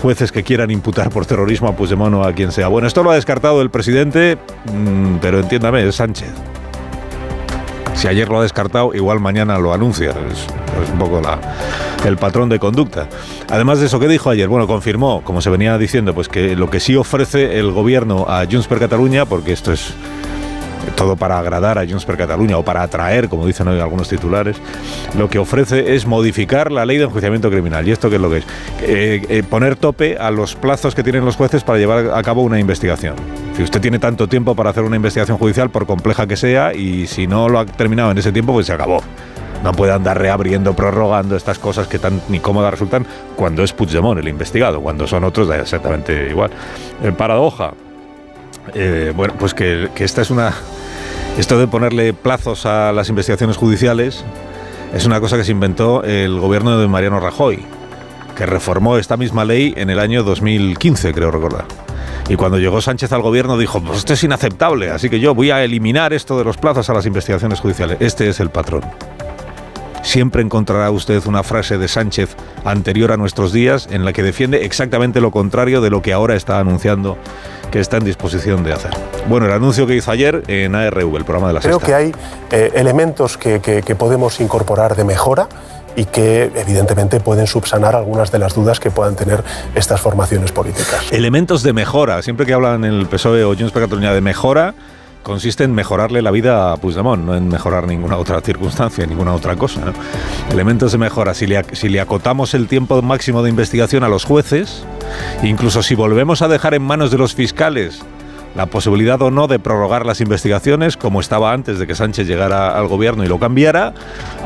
jueces 0.00 0.32
que 0.32 0.42
quieran 0.42 0.70
imputar 0.70 1.10
por 1.10 1.26
terrorismo 1.26 1.68
a 1.68 1.76
Puigdemont 1.76 2.14
o 2.14 2.24
a 2.24 2.32
quien 2.32 2.52
sea. 2.52 2.68
Bueno, 2.68 2.88
esto 2.88 3.02
lo 3.02 3.10
ha 3.10 3.14
descartado 3.14 3.60
el 3.60 3.70
presidente, 3.70 4.38
mmm, 4.72 5.16
pero 5.20 5.40
entiéndame, 5.40 5.86
es 5.86 5.96
Sánchez. 5.96 6.32
Si 7.94 8.06
ayer 8.06 8.28
lo 8.28 8.38
ha 8.38 8.42
descartado, 8.42 8.94
igual 8.94 9.18
mañana 9.18 9.58
lo 9.58 9.74
anuncia. 9.74 10.10
Es, 10.10 10.46
un 10.92 10.98
poco 10.98 11.20
la, 11.20 11.40
el 12.06 12.16
patrón 12.16 12.48
de 12.48 12.60
conducta. 12.60 13.08
Además 13.50 13.80
de 13.80 13.86
eso, 13.86 13.98
¿qué 13.98 14.06
dijo 14.06 14.30
ayer? 14.30 14.48
Bueno, 14.48 14.68
confirmó, 14.68 15.22
como 15.24 15.40
se 15.40 15.50
venía 15.50 15.76
diciendo, 15.78 16.14
pues 16.14 16.28
que 16.28 16.54
lo 16.54 16.70
que 16.70 16.78
sí 16.78 16.94
ofrece 16.94 17.58
el 17.58 17.72
gobierno 17.72 18.26
a 18.28 18.44
Junts 18.48 18.68
per 18.68 18.78
Catalunya, 18.78 19.24
porque 19.24 19.52
esto 19.52 19.72
es 19.72 19.94
todo 20.90 21.16
para 21.16 21.38
agradar 21.38 21.78
a 21.78 21.86
Junts 21.86 22.04
per 22.04 22.16
Catalunya 22.16 22.58
o 22.58 22.64
para 22.64 22.82
atraer, 22.82 23.28
como 23.28 23.46
dicen 23.46 23.68
hoy 23.68 23.80
algunos 23.80 24.08
titulares, 24.08 24.56
lo 25.16 25.28
que 25.28 25.38
ofrece 25.38 25.94
es 25.94 26.06
modificar 26.06 26.72
la 26.72 26.84
ley 26.84 26.98
de 26.98 27.04
enjuiciamiento 27.04 27.50
criminal. 27.50 27.86
¿Y 27.86 27.92
esto 27.92 28.10
qué 28.10 28.16
es 28.16 28.22
lo 28.22 28.30
que 28.30 28.38
es? 28.38 28.44
Eh, 28.82 29.26
eh, 29.28 29.42
poner 29.42 29.76
tope 29.76 30.16
a 30.18 30.30
los 30.30 30.54
plazos 30.54 30.94
que 30.94 31.02
tienen 31.02 31.24
los 31.24 31.36
jueces 31.36 31.64
para 31.64 31.78
llevar 31.78 32.10
a 32.14 32.22
cabo 32.22 32.42
una 32.42 32.58
investigación. 32.58 33.14
Si 33.56 33.62
usted 33.62 33.80
tiene 33.80 33.98
tanto 33.98 34.28
tiempo 34.28 34.54
para 34.54 34.70
hacer 34.70 34.84
una 34.84 34.96
investigación 34.96 35.38
judicial, 35.38 35.70
por 35.70 35.86
compleja 35.86 36.26
que 36.26 36.36
sea, 36.36 36.74
y 36.74 37.06
si 37.06 37.26
no 37.26 37.48
lo 37.48 37.58
ha 37.58 37.66
terminado 37.66 38.10
en 38.10 38.18
ese 38.18 38.32
tiempo, 38.32 38.52
pues 38.52 38.66
se 38.66 38.72
acabó. 38.72 39.02
No 39.64 39.72
puede 39.72 39.92
andar 39.92 40.18
reabriendo, 40.18 40.74
prorrogando 40.74 41.34
estas 41.34 41.58
cosas 41.58 41.88
que 41.88 41.98
tan 41.98 42.20
incómodas 42.28 42.70
resultan 42.70 43.04
cuando 43.34 43.64
es 43.64 43.72
Puigdemont 43.72 44.20
el 44.20 44.28
investigado, 44.28 44.80
cuando 44.80 45.06
son 45.06 45.24
otros 45.24 45.48
da 45.48 45.56
exactamente 45.56 46.28
igual. 46.30 46.50
Eh, 47.02 47.12
paradoja. 47.12 47.72
Eh, 48.74 49.12
bueno, 49.14 49.34
pues 49.38 49.54
que, 49.54 49.90
esta 49.96 50.22
es 50.22 50.30
una, 50.30 50.54
esto 51.38 51.58
de 51.58 51.66
ponerle 51.66 52.12
plazos 52.12 52.66
a 52.66 52.92
las 52.92 53.08
investigaciones 53.08 53.56
judiciales 53.56 54.24
es 54.94 55.04
una 55.04 55.20
cosa 55.20 55.36
que 55.36 55.44
se 55.44 55.52
inventó 55.52 56.02
el 56.02 56.38
gobierno 56.40 56.78
de 56.78 56.88
Mariano 56.88 57.20
Rajoy, 57.20 57.64
que 58.36 58.46
reformó 58.46 58.96
esta 58.96 59.16
misma 59.16 59.44
ley 59.44 59.74
en 59.76 59.90
el 59.90 59.98
año 59.98 60.22
2015, 60.22 61.12
creo 61.12 61.30
recordar. 61.30 61.66
Y 62.28 62.36
cuando 62.36 62.58
llegó 62.58 62.80
Sánchez 62.80 63.12
al 63.12 63.22
gobierno 63.22 63.56
dijo, 63.56 63.80
pues 63.80 63.98
esto 63.98 64.12
es 64.12 64.22
inaceptable, 64.24 64.90
así 64.90 65.08
que 65.08 65.20
yo 65.20 65.34
voy 65.34 65.50
a 65.50 65.62
eliminar 65.64 66.12
esto 66.12 66.38
de 66.38 66.44
los 66.44 66.56
plazos 66.56 66.88
a 66.90 66.94
las 66.94 67.06
investigaciones 67.06 67.60
judiciales. 67.60 67.98
Este 68.00 68.28
es 68.28 68.40
el 68.40 68.50
patrón. 68.50 68.82
Siempre 70.02 70.42
encontrará 70.42 70.90
usted 70.90 71.26
una 71.26 71.42
frase 71.42 71.76
de 71.76 71.88
Sánchez 71.88 72.34
anterior 72.64 73.12
a 73.12 73.16
nuestros 73.16 73.52
días 73.52 73.88
en 73.90 74.04
la 74.04 74.12
que 74.12 74.22
defiende 74.22 74.64
exactamente 74.64 75.20
lo 75.20 75.30
contrario 75.30 75.80
de 75.80 75.90
lo 75.90 76.00
que 76.02 76.12
ahora 76.12 76.34
está 76.34 76.60
anunciando 76.60 77.18
que 77.70 77.80
está 77.80 77.96
en 77.98 78.04
disposición 78.04 78.64
de 78.64 78.72
hacer. 78.72 78.90
Bueno, 79.28 79.46
el 79.46 79.52
anuncio 79.52 79.86
que 79.86 79.94
hizo 79.94 80.10
ayer 80.10 80.42
en 80.48 80.74
ARV, 80.74 81.16
el 81.16 81.24
programa 81.24 81.48
de 81.48 81.54
la 81.54 81.60
Creo 81.60 81.78
sexta. 81.78 81.86
que 81.86 81.94
hay 81.94 82.12
eh, 82.50 82.72
elementos 82.74 83.36
que, 83.36 83.60
que, 83.60 83.82
que 83.82 83.94
podemos 83.94 84.40
incorporar 84.40 84.96
de 84.96 85.04
mejora 85.04 85.48
y 85.96 86.04
que 86.04 86.50
evidentemente 86.54 87.18
pueden 87.18 87.46
subsanar 87.46 87.96
algunas 87.96 88.30
de 88.30 88.38
las 88.38 88.54
dudas 88.54 88.78
que 88.78 88.90
puedan 88.90 89.16
tener 89.16 89.42
estas 89.74 90.00
formaciones 90.00 90.52
políticas. 90.52 91.10
Elementos 91.10 91.62
de 91.62 91.72
mejora. 91.72 92.22
Siempre 92.22 92.46
que 92.46 92.54
hablan 92.54 92.84
en 92.84 92.92
el 92.94 93.06
PSOE 93.06 93.42
o 93.44 93.48
Junts 93.48 93.72
per 93.72 93.82
Catalunya 93.82 94.12
de 94.12 94.20
mejora, 94.20 94.74
consiste 95.28 95.62
en 95.62 95.74
mejorarle 95.74 96.22
la 96.22 96.30
vida 96.30 96.72
a 96.72 96.78
Puigdemont, 96.78 97.22
no 97.22 97.36
en 97.36 97.48
mejorar 97.48 97.86
ninguna 97.86 98.16
otra 98.16 98.40
circunstancia, 98.40 99.04
ninguna 99.06 99.34
otra 99.34 99.56
cosa. 99.56 99.82
¿no? 99.84 99.92
Elementos 100.50 100.90
de 100.90 100.98
mejora. 100.98 101.34
Si 101.34 101.46
le, 101.46 102.00
acotamos 102.00 102.54
el 102.54 102.66
tiempo 102.66 103.02
máximo 103.02 103.42
de 103.42 103.50
investigación 103.50 104.04
a 104.04 104.08
los 104.08 104.24
jueces, 104.24 104.84
incluso 105.42 105.82
si 105.82 105.94
volvemos 105.94 106.40
a 106.40 106.48
dejar 106.48 106.72
en 106.72 106.82
manos 106.82 107.10
de 107.10 107.18
los 107.18 107.34
fiscales 107.34 108.00
la 108.56 108.64
posibilidad 108.64 109.20
o 109.20 109.30
no 109.30 109.48
de 109.48 109.58
prorrogar 109.58 110.06
las 110.06 110.22
investigaciones, 110.22 110.96
como 110.96 111.20
estaba 111.20 111.52
antes 111.52 111.78
de 111.78 111.86
que 111.86 111.94
Sánchez 111.94 112.26
llegara 112.26 112.76
al 112.76 112.88
gobierno 112.88 113.22
y 113.22 113.28
lo 113.28 113.38
cambiara, 113.38 113.92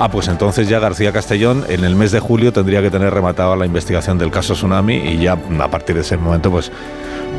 ah, 0.01 0.11
pues 0.11 0.27
entonces 0.27 0.69
ya 0.69 0.81
García 0.81 1.13
Castellón 1.13 1.65
en 1.69 1.85
el 1.85 1.95
mes 1.95 2.11
de 2.11 2.19
julio 2.19 2.53
tendría 2.53 2.83
que 2.83 2.91
tener 2.91 3.15
rematada 3.15 3.55
la 3.55 3.67
investigación 3.67 4.19
del 4.19 4.33
caso 4.33 4.55
Tsunami 4.55 4.97
y 4.97 5.19
ya 5.19 5.39
a 5.61 5.69
partir 5.69 5.95
de 5.95 6.01
ese 6.01 6.17
momento, 6.17 6.51
pues 6.51 6.73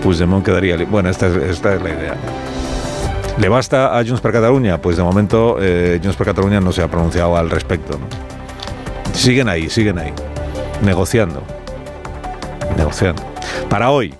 Puigdemont 0.02 0.46
quedaría... 0.46 0.78
Bueno, 0.86 1.10
esta 1.10 1.28
es, 1.28 1.36
esta 1.36 1.76
es 1.76 1.82
la 1.82 1.90
idea. 1.90 2.16
¿Le 3.38 3.50
basta 3.50 3.98
a 3.98 4.06
Junts 4.06 4.22
per 4.22 4.32
Catalunya? 4.32 4.80
Pues 4.80 4.96
de 4.96 5.04
momento 5.04 5.58
eh, 5.60 6.00
Junts 6.02 6.16
per 6.16 6.28
Catalunya 6.28 6.62
no 6.62 6.72
se 6.72 6.84
ha 6.84 6.88
pronunciado 6.88 7.36
al 7.36 7.50
respecto. 7.50 8.00
Siguen 9.14 9.50
ahí, 9.50 9.70
siguen 9.70 9.98
ahí, 9.98 10.14
negociando, 10.84 11.42
negociando. 12.78 13.24
Para 13.70 13.90
hoy, 13.90 14.14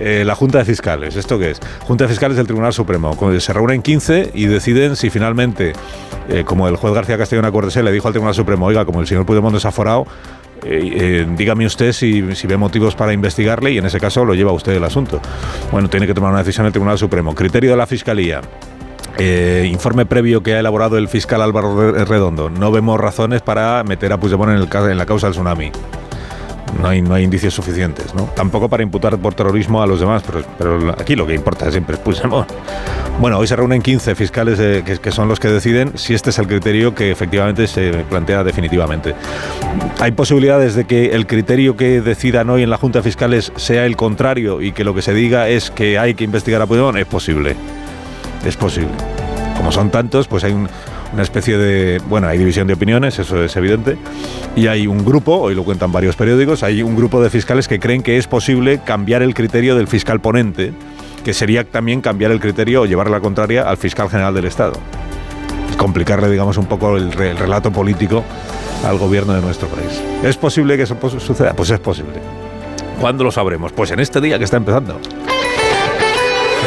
eh, 0.00 0.24
la 0.24 0.34
Junta 0.34 0.58
de 0.58 0.64
Fiscales. 0.64 1.14
¿Esto 1.14 1.38
qué 1.38 1.50
es? 1.50 1.60
Junta 1.80 2.04
de 2.04 2.08
Fiscales 2.08 2.36
del 2.36 2.46
Tribunal 2.46 2.72
Supremo. 2.72 3.14
Se 3.38 3.52
reúnen 3.52 3.82
15 3.82 4.30
y 4.32 4.46
deciden 4.46 4.96
si 4.96 5.10
finalmente, 5.10 5.74
eh, 6.30 6.42
como 6.44 6.66
el 6.68 6.76
juez 6.76 6.94
García 6.94 7.18
Castellón 7.18 7.50
Cortesé 7.52 7.82
le 7.82 7.92
dijo 7.92 8.08
al 8.08 8.14
Tribunal 8.14 8.34
Supremo, 8.34 8.64
oiga, 8.64 8.86
como 8.86 9.02
el 9.02 9.06
señor 9.06 9.26
Puigdemont 9.26 9.54
es 9.54 9.66
aforado, 9.66 10.06
eh, 10.64 11.26
dígame 11.36 11.66
usted 11.66 11.92
si, 11.92 12.22
ve 12.22 12.56
motivos 12.56 12.94
para 12.94 13.12
investigarle 13.12 13.72
y 13.72 13.78
en 13.78 13.86
ese 13.86 14.00
caso 14.00 14.24
lo 14.24 14.34
lleva 14.34 14.52
usted 14.52 14.72
el 14.72 14.84
asunto. 14.84 15.20
Bueno, 15.70 15.90
tiene 15.90 16.06
que 16.06 16.14
tomar 16.14 16.30
una 16.30 16.40
decisión 16.40 16.64
el 16.64 16.72
Tribunal 16.72 16.96
Supremo. 16.96 17.34
Criterio 17.34 17.70
de 17.70 17.76
la 17.76 17.86
Fiscalía. 17.86 18.40
Informe 19.66 20.06
previo 20.06 20.42
que 20.42 20.54
ha 20.54 20.60
elaborado 20.60 20.96
el 20.96 21.08
fiscal 21.08 21.42
Álvaro 21.42 21.92
Redondo. 22.06 22.48
No 22.48 22.72
vemos 22.72 22.98
razones 22.98 23.42
para 23.42 23.84
meter 23.84 24.14
a 24.14 24.18
Puigdemont 24.18 24.50
en, 24.50 24.56
el, 24.56 24.90
en 24.90 24.96
la 24.96 25.04
causa 25.04 25.26
del 25.26 25.34
tsunami. 25.34 25.70
No 26.80 26.88
hay, 26.88 27.02
no 27.02 27.14
hay 27.14 27.24
indicios 27.24 27.52
suficientes, 27.52 28.14
¿no? 28.14 28.24
Tampoco 28.34 28.68
para 28.68 28.82
imputar 28.82 29.18
por 29.18 29.34
terrorismo 29.34 29.82
a 29.82 29.86
los 29.86 30.00
demás, 30.00 30.22
pero, 30.26 30.42
pero 30.56 30.94
aquí 30.98 31.14
lo 31.14 31.26
que 31.26 31.34
importa 31.34 31.70
siempre 31.70 31.96
es 31.96 32.00
Puigdemont. 32.04 32.50
Bueno, 33.20 33.36
hoy 33.38 33.46
se 33.46 33.54
reúnen 33.54 33.82
15 33.82 34.14
fiscales 34.14 34.58
eh, 34.58 34.82
que, 34.84 34.96
que 34.98 35.10
son 35.12 35.28
los 35.28 35.38
que 35.38 35.48
deciden 35.48 35.98
si 35.98 36.14
este 36.14 36.30
es 36.30 36.38
el 36.38 36.46
criterio 36.46 36.94
que 36.94 37.10
efectivamente 37.10 37.66
se 37.66 37.90
plantea 38.08 38.42
definitivamente. 38.44 39.14
Hay 40.00 40.12
posibilidades 40.12 40.74
de 40.74 40.86
que 40.86 41.06
el 41.10 41.26
criterio 41.26 41.76
que 41.76 42.00
decidan 42.00 42.48
hoy 42.48 42.62
en 42.62 42.70
la 42.70 42.78
Junta 42.78 43.00
de 43.00 43.02
Fiscales 43.02 43.52
sea 43.56 43.84
el 43.84 43.96
contrario 43.96 44.62
y 44.62 44.72
que 44.72 44.82
lo 44.84 44.94
que 44.94 45.02
se 45.02 45.12
diga 45.12 45.48
es 45.48 45.70
que 45.70 45.98
hay 45.98 46.14
que 46.14 46.24
investigar 46.24 46.62
a 46.62 46.66
Puigdemont. 46.66 46.96
Es 46.96 47.06
posible. 47.06 47.56
Es 48.46 48.56
posible. 48.56 48.88
Como 49.56 49.70
son 49.70 49.90
tantos, 49.90 50.28
pues 50.28 50.44
hay 50.44 50.52
un- 50.52 50.68
una 51.12 51.22
especie 51.22 51.58
de... 51.58 52.00
Bueno, 52.08 52.28
hay 52.28 52.38
división 52.38 52.66
de 52.66 52.74
opiniones, 52.74 53.18
eso 53.18 53.42
es 53.42 53.56
evidente. 53.56 53.96
Y 54.56 54.66
hay 54.66 54.86
un 54.86 55.04
grupo, 55.04 55.36
hoy 55.36 55.54
lo 55.54 55.64
cuentan 55.64 55.92
varios 55.92 56.16
periódicos, 56.16 56.62
hay 56.62 56.82
un 56.82 56.96
grupo 56.96 57.22
de 57.22 57.30
fiscales 57.30 57.68
que 57.68 57.78
creen 57.78 58.02
que 58.02 58.16
es 58.16 58.26
posible 58.26 58.80
cambiar 58.84 59.22
el 59.22 59.34
criterio 59.34 59.74
del 59.76 59.88
fiscal 59.88 60.20
ponente, 60.20 60.72
que 61.24 61.34
sería 61.34 61.64
también 61.64 62.00
cambiar 62.00 62.30
el 62.30 62.40
criterio 62.40 62.82
o 62.82 62.86
llevar 62.86 63.10
la 63.10 63.20
contraria 63.20 63.68
al 63.68 63.76
fiscal 63.76 64.08
general 64.08 64.34
del 64.34 64.44
Estado. 64.44 64.74
Complicarle, 65.76 66.30
digamos, 66.30 66.56
un 66.58 66.66
poco 66.66 66.96
el, 66.96 67.12
el 67.20 67.36
relato 67.36 67.72
político 67.72 68.22
al 68.84 68.98
gobierno 68.98 69.34
de 69.34 69.40
nuestro 69.40 69.68
país. 69.68 70.02
¿Es 70.22 70.36
posible 70.36 70.76
que 70.76 70.84
eso 70.84 70.96
suceda? 71.18 71.54
Pues 71.54 71.70
es 71.70 71.80
posible. 71.80 72.14
¿Cuándo 73.00 73.24
lo 73.24 73.32
sabremos? 73.32 73.72
Pues 73.72 73.90
en 73.90 74.00
este 74.00 74.20
día 74.20 74.38
que 74.38 74.44
está 74.44 74.58
empezando. 74.58 75.00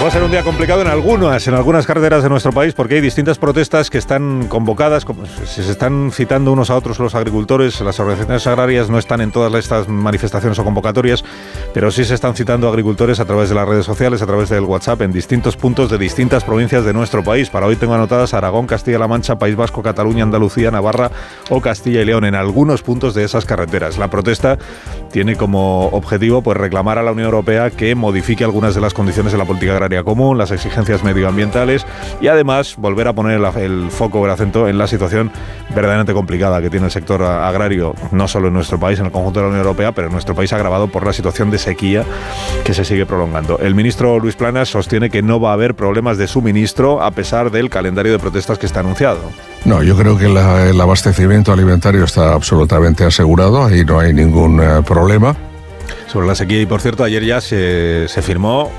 Va 0.02 0.10
a 0.10 0.12
ser 0.12 0.24
un 0.24 0.32
día 0.32 0.44
complicado 0.44 0.82
en 0.82 0.88
algunas, 0.88 1.48
en 1.48 1.54
algunas 1.54 1.86
carreteras 1.88 2.24
de 2.24 2.30
nuestro 2.30 2.52
país, 2.52 2.74
porque 2.74 2.96
hay 2.96 3.02
distintas 3.02 3.38
protestas 3.38 3.90
que 3.90 3.98
están 3.98 4.48
convocadas, 4.50 5.06
se 5.46 5.64
se 5.64 5.72
están 5.72 6.12
citando 6.12 6.52
unos 6.52 6.70
a 6.70 6.76
otros 6.76 7.00
los 7.00 7.16
agricultores, 7.16 7.80
las 7.80 8.02
organizaciones 8.02 8.46
agrarias 8.46 8.90
no 8.90 9.00
están 9.00 9.22
en 9.22 9.32
todas 9.32 9.54
estas 9.54 9.88
manifestaciones 9.88 10.60
o 10.60 10.64
convocatorias, 10.66 11.24
pero 11.74 11.90
sí 11.90 12.04
se 12.04 12.16
están 12.16 12.36
citando 12.36 12.68
agricultores 12.68 13.22
a 13.22 13.26
través 13.26 13.48
de 13.48 13.56
las 13.56 13.66
redes 13.66 13.86
sociales, 13.86 14.22
a 14.22 14.26
través 14.26 14.50
del 14.50 14.66
WhatsApp, 14.66 15.04
en 15.04 15.14
distintos 15.14 15.56
puntos 15.56 15.90
de 15.90 15.98
distintas 15.98 16.44
provincias 16.44 16.84
de 16.84 16.92
nuestro 16.92 17.24
país. 17.24 17.50
Para 17.50 17.68
hoy 17.68 17.78
tengo 17.78 17.94
anotadas 17.94 18.34
Aragón, 18.34 18.68
Castilla-La 18.68 19.08
Mancha, 19.08 19.38
País 19.38 19.56
Vasco, 19.56 19.82
Cataluña, 19.82 20.24
Andalucía, 20.24 20.70
Navarra 20.70 21.12
o 21.50 21.62
Castilla 21.62 22.02
y 22.02 22.06
León, 22.06 22.26
en 22.26 22.36
algunos 22.36 22.84
puntos 22.84 23.14
de 23.14 23.24
esas 23.24 23.46
carreteras. 23.46 23.98
La 23.98 24.10
protesta 24.10 24.58
tiene 25.14 25.38
como 25.38 25.88
objetivo 25.88 26.42
pues 26.42 26.58
reclamar 26.58 26.98
a 26.98 27.04
la 27.04 27.14
Unión 27.14 27.28
Europea 27.28 27.70
que 27.70 27.96
modifique 27.96 28.44
algunas 28.44 28.76
de 28.76 28.82
las 28.82 28.94
condiciones 28.94 29.32
de 29.32 29.38
la 29.38 29.46
política 29.46 29.72
agraria 29.74 29.83
común, 30.04 30.38
las 30.38 30.52
exigencias 30.52 31.04
medioambientales 31.04 31.86
y 32.22 32.28
además 32.28 32.76
volver 32.78 33.08
a 33.08 33.14
poner 33.14 33.42
el, 33.58 33.90
foco 33.92 34.26
el 34.26 34.32
acento 34.32 34.68
en 34.68 34.78
la 34.78 34.88
situación 34.88 35.32
verdaderamente 35.76 36.14
complicada 36.14 36.62
que 36.62 36.70
tiene 36.70 36.86
el 36.88 36.92
sector 36.92 37.22
agrario, 37.24 37.96
no 38.12 38.28
solo 38.28 38.48
en 38.48 38.54
nuestro 38.54 38.80
país, 38.80 39.00
en 39.00 39.06
el 39.08 39.12
conjunto 39.12 39.40
de 39.40 39.44
la 39.46 39.50
Unión 39.50 39.66
Europea, 39.66 39.92
pero 39.92 40.08
en 40.08 40.14
nuestro 40.14 40.36
país 40.36 40.52
agravado 40.54 40.88
por 40.88 41.06
la 41.06 41.14
situación 41.14 41.52
de 41.52 41.58
sequía 41.58 42.04
que 42.64 42.74
se 42.74 42.86
sigue 42.86 43.06
prolongando. 43.06 43.60
El 43.60 43.76
ministro 43.76 44.20
Luis 44.20 44.36
Planas 44.36 44.70
sostiene 44.70 45.10
que 45.10 45.22
no 45.22 45.40
va 45.40 45.52
a 45.52 45.54
haber 45.54 45.76
problemas 45.76 46.18
de 46.18 46.28
suministro 46.28 47.02
a 47.02 47.12
pesar 47.12 47.52
del 47.52 47.70
calendario 47.70 48.12
de 48.12 48.20
protestas 48.20 48.58
que 48.58 48.66
está 48.66 48.80
anunciado. 48.82 49.20
No, 49.66 49.82
yo 49.84 49.96
creo 49.96 50.18
que 50.18 50.28
la- 50.28 50.70
el 50.70 50.80
abastecimiento 50.80 51.52
alimentario 51.54 52.04
está 52.04 52.34
absolutamente 52.34 53.04
asegurado, 53.06 53.64
ahí 53.66 53.84
no 53.86 54.00
hay 54.00 54.14
ningún 54.14 54.62
eh, 54.62 54.82
problema. 54.86 55.36
Sobre 56.08 56.28
la 56.28 56.36
sequía, 56.36 56.62
y 56.62 56.66
por 56.66 56.80
cierto, 56.82 57.04
ayer 57.04 57.24
ya 57.26 57.42
se, 57.42 58.08
se 58.08 58.22
firmó 58.22 58.70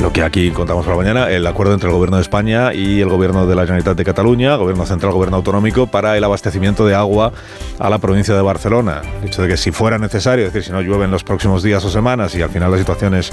lo 0.00 0.12
que 0.12 0.22
aquí 0.22 0.50
contamos 0.50 0.84
por 0.84 0.96
la 0.96 1.02
mañana, 1.02 1.30
el 1.30 1.46
acuerdo 1.46 1.74
entre 1.74 1.88
el 1.88 1.94
Gobierno 1.94 2.16
de 2.16 2.22
España 2.22 2.74
y 2.74 3.00
el 3.00 3.08
Gobierno 3.08 3.46
de 3.46 3.54
la 3.54 3.62
Generalitat 3.62 3.96
de 3.96 4.04
Cataluña, 4.04 4.56
Gobierno 4.56 4.84
Central, 4.84 5.12
Gobierno 5.12 5.36
Autonómico, 5.36 5.86
para 5.86 6.16
el 6.16 6.24
abastecimiento 6.24 6.86
de 6.86 6.94
agua 6.94 7.32
a 7.78 7.90
la 7.90 7.98
provincia 7.98 8.34
de 8.34 8.42
Barcelona. 8.42 9.02
El 9.20 9.28
hecho 9.28 9.42
de 9.42 9.48
que 9.48 9.56
si 9.56 9.70
fuera 9.70 9.98
necesario, 9.98 10.46
es 10.46 10.52
decir, 10.52 10.66
si 10.66 10.72
no 10.72 10.80
llueve 10.80 11.04
en 11.04 11.10
los 11.10 11.24
próximos 11.24 11.62
días 11.62 11.84
o 11.84 11.90
semanas 11.90 12.34
y 12.34 12.42
al 12.42 12.50
final 12.50 12.70
la 12.70 12.78
situación 12.78 13.14
es 13.14 13.32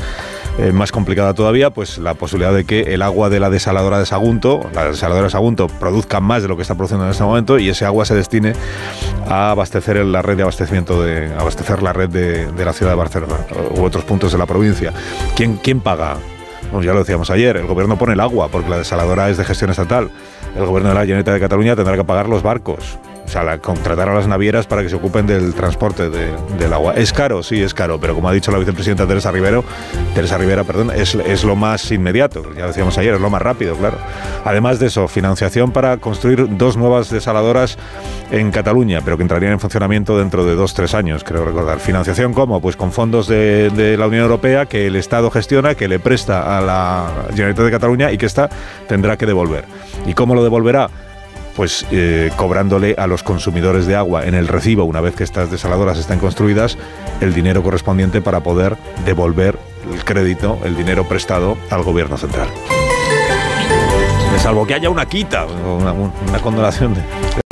eh, 0.59 0.71
más 0.71 0.91
complicada 0.91 1.33
todavía, 1.33 1.69
pues 1.69 1.97
la 1.97 2.13
posibilidad 2.13 2.53
de 2.53 2.65
que 2.65 2.93
el 2.93 3.01
agua 3.01 3.29
de 3.29 3.39
la 3.39 3.49
desaladora 3.49 3.99
de 3.99 4.05
Sagunto, 4.05 4.69
la 4.73 4.85
desaladora 4.85 5.25
de 5.25 5.31
Sagunto, 5.31 5.67
produzca 5.67 6.19
más 6.19 6.41
de 6.41 6.49
lo 6.49 6.55
que 6.55 6.61
está 6.61 6.75
produciendo 6.75 7.05
en 7.05 7.11
este 7.11 7.23
momento 7.23 7.57
y 7.57 7.69
ese 7.69 7.85
agua 7.85 8.05
se 8.05 8.15
destine 8.15 8.53
a 9.27 9.51
abastecer 9.51 9.97
la 10.05 10.21
red 10.21 10.37
de 10.37 10.43
abastecimiento 10.43 11.01
de 11.01 11.33
abastecer 11.33 11.81
la 11.81 11.93
red 11.93 12.09
de, 12.09 12.51
de 12.51 12.65
la 12.65 12.73
ciudad 12.73 12.91
de 12.91 12.97
Barcelona 12.97 13.35
u 13.75 13.83
otros 13.83 14.03
puntos 14.03 14.31
de 14.31 14.37
la 14.37 14.45
provincia. 14.45 14.93
¿Quién, 15.35 15.57
quién 15.57 15.81
paga? 15.81 16.17
Bueno, 16.71 16.85
ya 16.85 16.93
lo 16.93 16.99
decíamos 16.99 17.29
ayer, 17.31 17.57
el 17.57 17.65
gobierno 17.65 17.97
pone 17.97 18.13
el 18.13 18.19
agua 18.19 18.47
porque 18.49 18.69
la 18.69 18.77
desaladora 18.77 19.29
es 19.29 19.37
de 19.37 19.45
gestión 19.45 19.71
estatal. 19.71 20.11
El 20.55 20.65
gobierno 20.65 20.89
de 20.89 20.95
la 20.95 21.01
Generalitat 21.01 21.33
de 21.33 21.39
Cataluña 21.39 21.75
tendrá 21.75 21.95
que 21.95 22.03
pagar 22.03 22.29
los 22.29 22.43
barcos. 22.43 22.99
O 23.29 23.31
sea, 23.31 23.43
la- 23.43 23.59
contratar 23.59 24.09
a 24.09 24.15
las 24.15 24.27
navieras 24.27 24.65
para 24.65 24.81
que 24.81 24.89
se 24.89 24.95
ocupen 24.95 25.27
del 25.27 25.53
transporte 25.53 26.09
de- 26.09 26.31
del 26.57 26.73
agua. 26.73 26.95
¿Es 26.95 27.13
caro? 27.13 27.43
Sí, 27.43 27.61
es 27.61 27.75
caro, 27.75 27.99
pero 27.99 28.15
como 28.15 28.27
ha 28.27 28.33
dicho 28.33 28.51
la 28.51 28.57
vicepresidenta 28.57 29.05
Teresa 29.05 29.29
Rivero, 29.31 29.63
Teresa 30.15 30.35
Rivera, 30.39 30.63
perdón, 30.63 30.89
es, 30.95 31.13
es 31.13 31.43
lo 31.43 31.55
más 31.55 31.91
inmediato, 31.91 32.41
ya 32.57 32.65
decíamos 32.65 32.97
ayer, 32.97 33.13
es 33.13 33.21
lo 33.21 33.29
más 33.29 33.41
rápido, 33.43 33.75
claro. 33.75 33.97
Además 34.45 34.79
de 34.79 34.87
eso, 34.87 35.07
financiación 35.07 35.71
para 35.71 35.97
construir 35.97 36.57
dos 36.57 36.75
nuevas 36.75 37.11
desaladoras 37.11 37.77
en 38.31 38.49
Cataluña, 38.49 39.01
pero 39.05 39.15
que 39.15 39.21
entrarían 39.23 39.51
en 39.53 39.59
funcionamiento 39.59 40.17
dentro 40.17 40.43
de 40.43 40.55
dos, 40.55 40.73
tres 40.73 40.95
años, 40.95 41.23
creo 41.23 41.45
recordar. 41.45 41.79
¿Financiación 41.79 42.33
cómo? 42.33 42.61
Pues 42.61 42.75
con 42.75 42.91
fondos 42.91 43.27
de, 43.27 43.69
de 43.69 43.95
la 43.95 44.07
Unión 44.07 44.23
Europea 44.23 44.65
que 44.65 44.87
el 44.87 44.95
Estado 44.95 45.29
gestiona, 45.29 45.75
que 45.75 45.87
le 45.87 45.99
presta 45.99 46.57
a 46.57 46.61
la 46.61 47.05
Generalitat 47.29 47.65
de 47.65 47.71
Cataluña 47.71 48.11
y 48.11 48.17
que 48.17 48.25
ésta 48.25 48.49
tendrá 48.87 49.17
que 49.17 49.27
devolver. 49.27 49.65
¿Y 50.07 50.15
cómo 50.15 50.33
lo 50.33 50.43
devolverá? 50.43 50.89
Pues 51.59 51.85
eh, 51.91 52.31
cobrándole 52.37 52.95
a 52.97 53.05
los 53.05 53.21
consumidores 53.21 53.85
de 53.85 53.93
agua 53.93 54.25
en 54.25 54.33
el 54.33 54.47
recibo, 54.47 54.85
una 54.85 55.01
vez 55.01 55.13
que 55.13 55.25
estas 55.25 55.51
desaladoras 55.51 55.97
estén 55.97 56.17
construidas, 56.17 56.77
el 57.19 57.33
dinero 57.33 57.61
correspondiente 57.63 58.21
para 58.21 58.39
poder 58.39 58.77
devolver 59.03 59.59
el 59.91 60.05
crédito, 60.05 60.57
el 60.63 60.77
dinero 60.77 61.05
prestado 61.05 61.57
al 61.69 61.83
gobierno 61.83 62.17
central. 62.17 62.47
Salvo 64.37 64.65
que 64.65 64.73
haya 64.73 64.89
una 64.89 65.05
quita, 65.05 65.47
una, 65.47 65.91
una 65.91 66.39
condonación 66.41 66.93
de 66.93 67.01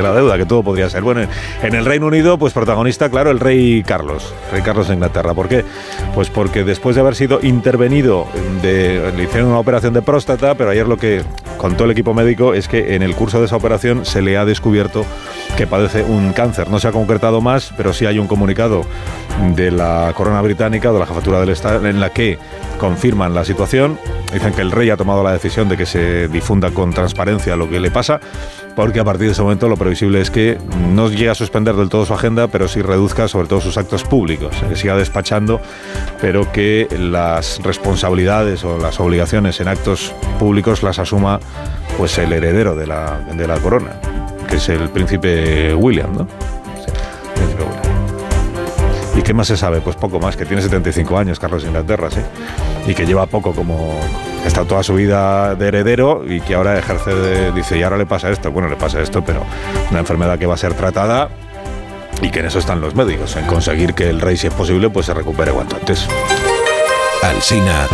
la 0.04 0.14
deuda, 0.14 0.38
que 0.38 0.46
todo 0.46 0.62
podría 0.62 0.88
ser. 0.92 1.02
Bueno, 1.02 1.28
en 1.64 1.74
el 1.74 1.84
Reino 1.84 2.06
Unido, 2.06 2.38
pues 2.38 2.54
protagonista, 2.54 3.10
claro, 3.10 3.32
el 3.32 3.40
rey 3.40 3.82
Carlos, 3.82 4.32
rey 4.52 4.62
Carlos 4.62 4.90
de 4.90 4.94
Inglaterra. 4.94 5.34
¿Por 5.34 5.48
qué? 5.50 5.66
Pues 6.14 6.30
porque 6.30 6.64
después 6.64 6.96
de 6.96 7.02
haber 7.02 7.16
sido 7.16 7.40
intervenido, 7.42 8.28
de, 8.62 9.12
le 9.18 9.24
hicieron 9.24 9.50
una 9.50 9.58
operación 9.58 9.96
de 9.96 10.04
próstata, 10.04 10.54
pero 10.54 10.70
ayer 10.70 10.88
lo 10.88 10.98
que 10.98 11.24
contó 11.58 11.86
el 11.86 11.90
equipo 11.90 12.14
médico 12.14 12.54
es 12.54 12.68
que 12.68 12.94
en 12.94 13.02
el 13.02 13.16
curso 13.16 13.40
de 13.40 13.48
esa 13.48 13.56
operación 13.56 14.06
se 14.06 14.22
le 14.22 14.38
ha 14.38 14.46
descubierto 14.46 15.04
que 15.58 15.66
padece 15.66 16.04
un 16.04 16.34
cáncer. 16.34 16.70
No 16.70 16.80
se 16.80 16.88
ha 16.88 16.92
concretado 16.92 17.42
más, 17.42 17.74
pero 17.76 17.92
sí 17.92 18.06
hay 18.06 18.20
un 18.20 18.28
comunicado 18.28 18.86
de 19.56 19.72
la 19.72 20.14
corona 20.16 20.40
británica, 20.42 20.92
de 20.92 21.00
la 21.00 21.08
jefatura 21.08 21.40
del 21.40 21.50
Estado, 21.50 21.86
en 21.88 22.00
la 22.00 22.12
que 22.12 22.38
confirman 22.80 23.34
la 23.34 23.44
situación. 23.44 24.00
Dicen 24.32 24.54
que 24.54 24.62
el 24.62 24.72
rey 24.72 24.92
ha 24.92 24.98
tomado 24.98 25.24
la 25.24 25.32
decisión 25.32 25.68
de 25.68 25.76
que 25.76 25.88
se 25.88 26.28
difunda 26.28 26.70
con 26.70 26.94
transparencia 26.94 27.56
lo 27.56 27.68
que 27.68 27.80
le 27.80 27.90
pasa, 27.90 28.20
porque 28.76 29.00
a 29.00 29.04
partir 29.04 29.26
de 29.26 29.34
ese 29.34 29.42
momento 29.42 29.68
lo 29.68 29.78
previsible 29.78 30.22
es 30.22 30.30
que 30.30 30.60
no 30.94 31.10
llegue 31.10 31.30
a 31.30 31.36
suspender 31.36 31.76
del 31.76 31.90
todo 31.90 32.06
su 32.06 32.14
agenda, 32.14 32.48
pero 32.48 32.68
sí 32.68 32.84
reduzca 32.84 33.28
sobre 33.28 33.48
todo 33.48 33.60
sus 33.60 33.78
actos 33.78 34.04
públicos, 34.04 34.56
que 34.70 34.76
siga 34.76 34.96
despachando, 34.96 35.60
pero 36.22 36.52
que 36.52 36.88
las 37.00 37.60
responsabilidades 37.64 38.64
o 38.64 38.78
las 38.78 39.00
obligaciones 39.00 39.60
en 39.60 39.70
actos 39.70 40.14
públicos 40.38 40.84
las 40.84 41.00
asuma 41.00 41.40
pues 41.98 42.16
el 42.20 42.32
heredero 42.32 42.76
de 42.76 42.86
la, 42.86 43.20
de 43.34 43.48
la 43.48 43.58
corona, 43.58 44.00
que 44.48 44.56
es 44.58 44.70
el 44.70 44.90
príncipe 44.90 45.74
William, 45.74 46.16
¿no? 46.16 46.28
¿Y 49.18 49.24
qué 49.24 49.34
más 49.34 49.48
se 49.48 49.58
sabe? 49.58 49.82
Pues 49.82 49.96
poco 49.96 50.20
más, 50.20 50.38
que 50.38 50.46
tiene 50.46 50.62
75 50.62 51.18
años 51.18 51.40
Carlos 51.40 51.64
de 51.64 51.70
Inglaterra, 51.70 52.10
sí. 52.12 52.20
Y 52.86 52.94
que 52.94 53.06
lleva 53.06 53.26
poco 53.26 53.54
como... 53.54 54.00
Estado 54.46 54.68
toda 54.68 54.84
su 54.84 54.94
vida 54.94 55.56
de 55.56 55.68
heredero 55.68 56.24
y 56.26 56.40
que 56.40 56.54
ahora 56.54 56.78
ejerce 56.78 57.14
de... 57.14 57.52
Dice, 57.52 57.78
y 57.78 57.84
ahora 57.84 57.98
le 57.98 58.06
pasa 58.06 58.30
esto. 58.30 58.52
Bueno, 58.52 58.70
le 58.70 58.76
pasa 58.76 59.02
esto, 59.02 59.26
pero 59.26 59.44
una 59.90 60.00
enfermedad 60.00 60.38
que 60.38 60.46
va 60.46 60.54
a 60.54 60.58
ser 60.58 60.76
tratada 60.76 61.30
y 62.22 62.30
que 62.30 62.40
en 62.40 62.46
eso 62.46 62.60
están 62.60 62.80
los 62.80 62.96
médicos, 62.96 63.36
en 63.36 63.46
conseguir 63.46 63.94
que 63.94 64.10
el 64.10 64.22
rey, 64.22 64.38
si 64.38 64.48
es 64.48 64.54
posible, 64.54 64.90
pues 64.90 65.08
se 65.08 65.14
recupere 65.14 65.52
cuanto 65.52 65.76
antes. 65.76 66.08
Alsina 67.24 67.88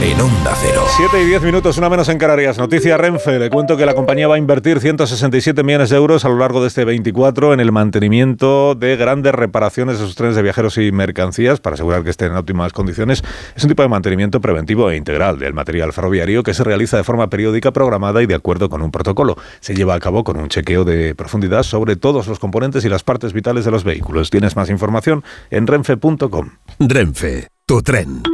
en 0.00 0.20
Onda 0.20 0.54
Cero. 0.60 0.82
7 0.96 1.22
y 1.22 1.26
10 1.26 1.42
minutos, 1.42 1.78
una 1.78 1.88
menos 1.88 2.08
en 2.08 2.18
Canarias. 2.18 2.58
Noticia 2.58 2.96
Renfe. 2.96 3.38
Le 3.38 3.50
cuento 3.50 3.76
que 3.76 3.86
la 3.86 3.94
compañía 3.94 4.26
va 4.26 4.36
a 4.36 4.38
invertir 4.38 4.80
167 4.80 5.62
millones 5.62 5.90
de 5.90 5.96
euros 5.96 6.24
a 6.24 6.28
lo 6.28 6.38
largo 6.38 6.60
de 6.60 6.68
este 6.68 6.84
24 6.84 7.52
en 7.52 7.60
el 7.60 7.72
mantenimiento 7.72 8.74
de 8.74 8.96
grandes 8.96 9.34
reparaciones 9.34 9.98
de 9.98 10.06
sus 10.06 10.14
trenes 10.14 10.36
de 10.36 10.42
viajeros 10.42 10.78
y 10.78 10.90
mercancías 10.92 11.60
para 11.60 11.74
asegurar 11.74 12.02
que 12.02 12.10
estén 12.10 12.32
en 12.32 12.38
óptimas 12.38 12.72
condiciones. 12.72 13.22
Es 13.54 13.62
un 13.62 13.68
tipo 13.68 13.82
de 13.82 13.88
mantenimiento 13.88 14.40
preventivo 14.40 14.90
e 14.90 14.96
integral 14.96 15.38
del 15.38 15.54
material 15.54 15.92
ferroviario 15.92 16.42
que 16.42 16.54
se 16.54 16.64
realiza 16.64 16.96
de 16.96 17.04
forma 17.04 17.28
periódica, 17.28 17.72
programada 17.72 18.22
y 18.22 18.26
de 18.26 18.34
acuerdo 18.34 18.68
con 18.68 18.82
un 18.82 18.90
protocolo. 18.90 19.36
Se 19.60 19.74
lleva 19.74 19.94
a 19.94 20.00
cabo 20.00 20.24
con 20.24 20.36
un 20.36 20.48
chequeo 20.48 20.84
de 20.84 21.14
profundidad 21.14 21.62
sobre 21.62 21.96
todos 21.96 22.26
los 22.26 22.38
componentes 22.38 22.84
y 22.84 22.88
las 22.88 23.04
partes 23.04 23.32
vitales 23.32 23.64
de 23.64 23.70
los 23.70 23.84
vehículos. 23.84 24.30
Tienes 24.30 24.56
más 24.56 24.70
información 24.70 25.24
en 25.50 25.66
renfe.com. 25.66 26.50
Renfe, 26.80 27.48
tu 27.66 27.82
tren. 27.82 28.33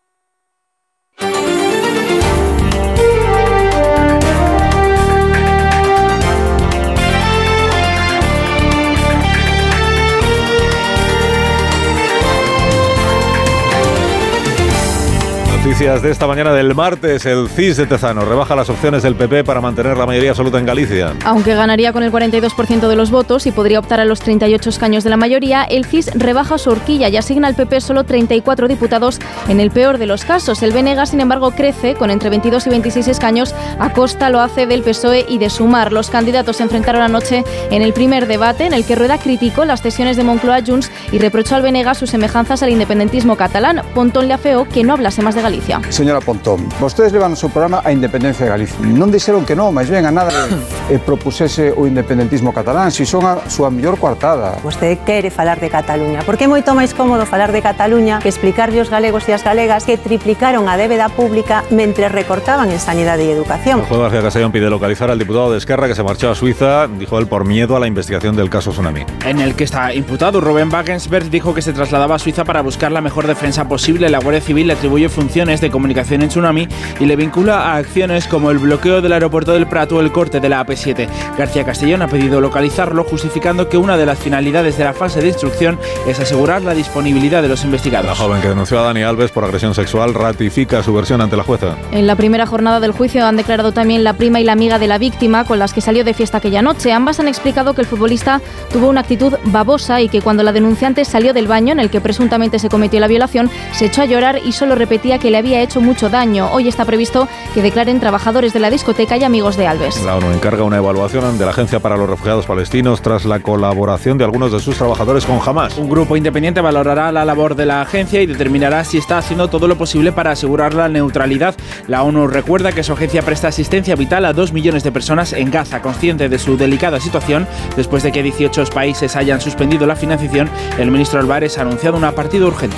Noticias 15.63 16.01
de 16.01 16.09
esta 16.09 16.25
mañana 16.25 16.53
del 16.53 16.73
martes. 16.73 17.23
El 17.27 17.47
CIS 17.47 17.77
de 17.77 17.85
Tezano 17.85 18.25
rebaja 18.25 18.55
las 18.55 18.67
opciones 18.71 19.03
del 19.03 19.13
PP 19.13 19.43
para 19.43 19.61
mantener 19.61 19.95
la 19.95 20.07
mayoría 20.07 20.31
absoluta 20.31 20.57
en 20.57 20.65
Galicia. 20.65 21.13
Aunque 21.23 21.53
ganaría 21.53 21.93
con 21.93 22.01
el 22.01 22.11
42% 22.11 22.87
de 22.87 22.95
los 22.95 23.11
votos 23.11 23.45
y 23.45 23.51
podría 23.51 23.77
optar 23.77 23.99
a 23.99 24.05
los 24.05 24.21
38 24.21 24.71
escaños 24.71 25.03
de 25.03 25.11
la 25.11 25.17
mayoría, 25.17 25.61
el 25.63 25.85
CIS 25.85 26.15
rebaja 26.15 26.57
su 26.57 26.71
horquilla 26.71 27.09
y 27.09 27.17
asigna 27.17 27.47
al 27.47 27.53
PP 27.53 27.79
solo 27.79 28.05
34 28.05 28.67
diputados 28.67 29.19
en 29.49 29.59
el 29.59 29.69
peor 29.69 29.99
de 29.99 30.07
los 30.07 30.25
casos. 30.25 30.63
El 30.63 30.71
BNG, 30.71 31.05
sin 31.05 31.21
embargo, 31.21 31.51
crece 31.51 31.93
con 31.93 32.09
entre 32.09 32.31
22 32.31 32.65
y 32.65 32.69
26 32.71 33.07
escaños. 33.09 33.53
A 33.77 33.93
costa 33.93 34.31
lo 34.31 34.39
hace 34.39 34.65
del 34.65 34.81
PSOE 34.81 35.27
y 35.29 35.37
de 35.37 35.51
Sumar. 35.51 35.93
Los 35.93 36.09
candidatos 36.09 36.57
se 36.57 36.63
enfrentaron 36.63 37.03
anoche 37.03 37.43
en 37.69 37.83
el 37.83 37.93
primer 37.93 38.25
debate 38.25 38.65
en 38.65 38.73
el 38.73 38.83
que 38.83 38.95
Rueda 38.95 39.19
criticó 39.19 39.63
las 39.65 39.83
cesiones 39.83 40.17
de 40.17 40.23
Moncloa 40.23 40.63
Junts 40.65 40.89
y 41.11 41.19
reprochó 41.19 41.55
al 41.55 41.61
BNG 41.61 41.93
sus 41.93 42.09
semejanzas 42.09 42.63
al 42.63 42.71
independentismo 42.71 43.37
catalán. 43.37 43.83
Pontón 43.93 44.27
le 44.27 44.33
afeó 44.33 44.67
que 44.67 44.83
no 44.83 44.93
hablase 44.93 45.21
más 45.21 45.35
de 45.35 45.41
Galicia. 45.43 45.50
Señora 45.89 46.21
Pontón, 46.21 46.63
vostedes 46.79 47.11
levan 47.11 47.33
o 47.33 47.39
seu 47.39 47.51
programa 47.51 47.83
a 47.83 47.91
independencia 47.91 48.47
de 48.47 48.51
Galicia. 48.55 48.79
Non 48.87 49.11
dixeron 49.11 49.43
que 49.43 49.51
non, 49.51 49.75
máis 49.75 49.91
ben 49.91 50.07
a 50.07 50.13
nada 50.13 50.31
e 50.93 50.95
propusese 51.01 51.75
o 51.75 51.83
independentismo 51.83 52.55
catalán, 52.55 52.93
si 52.95 53.03
son 53.03 53.27
a 53.27 53.43
súa 53.51 53.67
mellor 53.67 53.99
coartada. 53.99 54.55
Vostede 54.63 55.03
quere 55.03 55.27
falar 55.27 55.59
de 55.59 55.67
Cataluña, 55.67 56.23
porque 56.23 56.47
é 56.47 56.49
moito 56.51 56.71
máis 56.71 56.95
cómodo 56.95 57.27
falar 57.27 57.51
de 57.51 57.59
Cataluña 57.59 58.23
que 58.23 58.31
explicarlle 58.31 58.79
aos 58.79 58.87
galegos 58.87 59.27
e 59.27 59.35
as 59.35 59.43
galegas 59.43 59.83
que 59.83 59.99
triplicaron 59.99 60.71
a 60.71 60.79
débeda 60.79 61.11
pública 61.11 61.67
mentre 61.67 62.07
recortaban 62.07 62.71
en 62.71 62.79
sanidade 62.79 63.27
e 63.27 63.35
educación. 63.35 63.83
El 63.83 63.91
juez 63.91 63.99
García 64.07 64.21
Castellón 64.23 64.51
pide 64.55 64.69
localizar 64.71 65.11
al 65.11 65.19
diputado 65.19 65.51
de 65.51 65.57
Esquerra 65.59 65.87
que 65.87 65.95
se 65.95 66.03
marchó 66.03 66.31
a 66.31 66.35
Suiza, 66.35 66.87
dijo 66.87 67.19
él, 67.19 67.27
por 67.27 67.43
miedo 67.43 67.75
a 67.75 67.79
la 67.79 67.87
investigación 67.87 68.35
del 68.35 68.49
caso 68.49 68.71
Tsunami. 68.71 69.03
En 69.25 69.39
el 69.39 69.55
que 69.55 69.63
está 69.65 69.93
imputado, 69.93 70.39
Rubén 70.39 70.71
Wagensberg 70.71 71.29
dijo 71.29 71.53
que 71.53 71.61
se 71.61 71.73
trasladaba 71.73 72.15
a 72.15 72.19
Suiza 72.19 72.43
para 72.45 72.61
buscar 72.61 72.91
la 72.91 73.01
mejor 73.01 73.27
defensa 73.27 73.67
posible. 73.67 74.09
La 74.09 74.19
Guardia 74.19 74.41
Civil 74.41 74.67
le 74.67 74.73
atribuye 74.73 75.09
de 75.41 75.71
comunicación 75.71 76.21
en 76.21 76.29
Tsunami 76.29 76.67
y 76.99 77.05
le 77.05 77.15
vincula 77.15 77.63
a 77.63 77.77
acciones 77.77 78.27
como 78.27 78.51
el 78.51 78.59
bloqueo 78.59 79.01
del 79.01 79.11
aeropuerto 79.11 79.53
del 79.53 79.65
Prat 79.65 79.91
o 79.91 79.99
el 79.99 80.11
corte 80.11 80.39
de 80.39 80.47
la 80.49 80.63
AP7. 80.63 81.07
García 81.35 81.65
Castellón 81.65 82.03
ha 82.03 82.07
pedido 82.07 82.39
localizarlo, 82.39 83.03
justificando 83.03 83.67
que 83.67 83.75
una 83.75 83.97
de 83.97 84.05
las 84.05 84.19
finalidades 84.19 84.77
de 84.77 84.83
la 84.83 84.93
fase 84.93 85.19
de 85.19 85.29
instrucción 85.29 85.79
es 86.07 86.19
asegurar 86.19 86.61
la 86.61 86.75
disponibilidad 86.75 87.41
de 87.41 87.47
los 87.47 87.65
investigados. 87.65 88.05
La 88.05 88.15
joven 88.15 88.39
que 88.39 88.49
denunció 88.49 88.79
a 88.79 88.83
Dani 88.83 89.01
Alves 89.01 89.31
por 89.31 89.43
agresión 89.43 89.73
sexual 89.73 90.13
ratifica 90.13 90.83
su 90.83 90.93
versión 90.93 91.21
ante 91.21 91.35
la 91.35 91.43
jueza. 91.43 91.75
En 91.91 92.05
la 92.05 92.15
primera 92.15 92.45
jornada 92.45 92.79
del 92.79 92.91
juicio 92.91 93.25
han 93.25 93.35
declarado 93.35 93.71
también 93.71 94.03
la 94.03 94.13
prima 94.13 94.39
y 94.39 94.43
la 94.43 94.53
amiga 94.53 94.77
de 94.77 94.87
la 94.87 94.99
víctima 94.99 95.43
con 95.43 95.57
las 95.57 95.73
que 95.73 95.81
salió 95.81 96.03
de 96.03 96.13
fiesta 96.13 96.37
aquella 96.37 96.61
noche. 96.61 96.93
Ambas 96.93 97.19
han 97.19 97.27
explicado 97.27 97.73
que 97.73 97.81
el 97.81 97.87
futbolista 97.87 98.41
tuvo 98.71 98.89
una 98.89 99.01
actitud 99.01 99.33
babosa 99.45 100.01
y 100.01 100.07
que 100.07 100.21
cuando 100.21 100.43
la 100.43 100.51
denunciante 100.51 101.03
salió 101.03 101.33
del 101.33 101.47
baño 101.47 101.71
en 101.71 101.79
el 101.79 101.89
que 101.89 101.99
presuntamente 101.99 102.59
se 102.59 102.69
cometió 102.69 102.99
la 102.99 103.07
violación, 103.07 103.49
se 103.71 103.87
echó 103.87 104.03
a 104.03 104.05
llorar 104.05 104.39
y 104.45 104.51
solo 104.51 104.75
repetía 104.75 105.17
que 105.17 105.30
le 105.31 105.37
había 105.37 105.61
hecho 105.61 105.81
mucho 105.81 106.09
daño. 106.09 106.51
Hoy 106.51 106.67
está 106.67 106.85
previsto 106.85 107.27
que 107.53 107.61
declaren 107.61 107.99
trabajadores 107.99 108.53
de 108.53 108.59
la 108.59 108.69
discoteca 108.69 109.17
y 109.17 109.23
amigos 109.23 109.57
de 109.57 109.67
Alves. 109.67 110.03
La 110.03 110.17
ONU 110.17 110.31
encarga 110.31 110.63
una 110.63 110.77
evaluación 110.77 111.37
de 111.37 111.45
la 111.45 111.51
Agencia 111.51 111.79
para 111.79 111.97
los 111.97 112.09
Refugiados 112.09 112.45
Palestinos 112.45 113.01
tras 113.01 113.25
la 113.25 113.39
colaboración 113.39 114.17
de 114.17 114.25
algunos 114.25 114.51
de 114.51 114.59
sus 114.59 114.77
trabajadores 114.77 115.25
con 115.25 115.39
Hamas. 115.43 115.77
Un 115.77 115.89
grupo 115.89 116.17
independiente 116.17 116.61
valorará 116.61 117.11
la 117.11 117.25
labor 117.25 117.55
de 117.55 117.65
la 117.65 117.81
agencia 117.81 118.21
y 118.21 118.25
determinará 118.25 118.83
si 118.83 118.97
está 118.97 119.17
haciendo 119.17 119.49
todo 119.49 119.67
lo 119.67 119.77
posible 119.77 120.11
para 120.11 120.31
asegurar 120.31 120.73
la 120.73 120.89
neutralidad. 120.89 121.55
La 121.87 122.03
ONU 122.03 122.27
recuerda 122.27 122.71
que 122.73 122.83
su 122.83 122.93
agencia 122.93 123.21
presta 123.23 123.47
asistencia 123.47 123.95
vital 123.95 124.25
a 124.25 124.33
dos 124.33 124.51
millones 124.51 124.83
de 124.83 124.91
personas 124.91 125.33
en 125.33 125.49
Gaza, 125.49 125.81
consciente 125.81 126.29
de 126.29 126.39
su 126.39 126.57
delicada 126.57 126.99
situación. 126.99 127.47
Después 127.75 128.03
de 128.03 128.11
que 128.11 128.23
18 128.23 128.65
países 128.73 129.15
hayan 129.15 129.41
suspendido 129.41 129.87
la 129.87 129.95
financiación, 129.95 130.49
el 130.77 130.91
ministro 130.91 131.19
Álvarez 131.19 131.57
ha 131.57 131.61
anunciado 131.61 131.97
una 131.97 132.11
partida 132.11 132.45
urgente. 132.45 132.77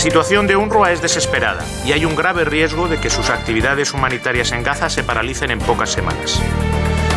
La 0.00 0.04
situación 0.04 0.46
de 0.46 0.56
UNRWA 0.56 0.92
es 0.92 1.02
desesperada 1.02 1.62
y 1.84 1.92
hay 1.92 2.06
un 2.06 2.16
grave 2.16 2.46
riesgo 2.46 2.88
de 2.88 2.98
que 2.98 3.10
sus 3.10 3.28
actividades 3.28 3.92
humanitarias 3.92 4.50
en 4.52 4.62
Gaza 4.62 4.88
se 4.88 5.04
paralicen 5.04 5.50
en 5.50 5.58
pocas 5.58 5.90
semanas. 5.90 6.40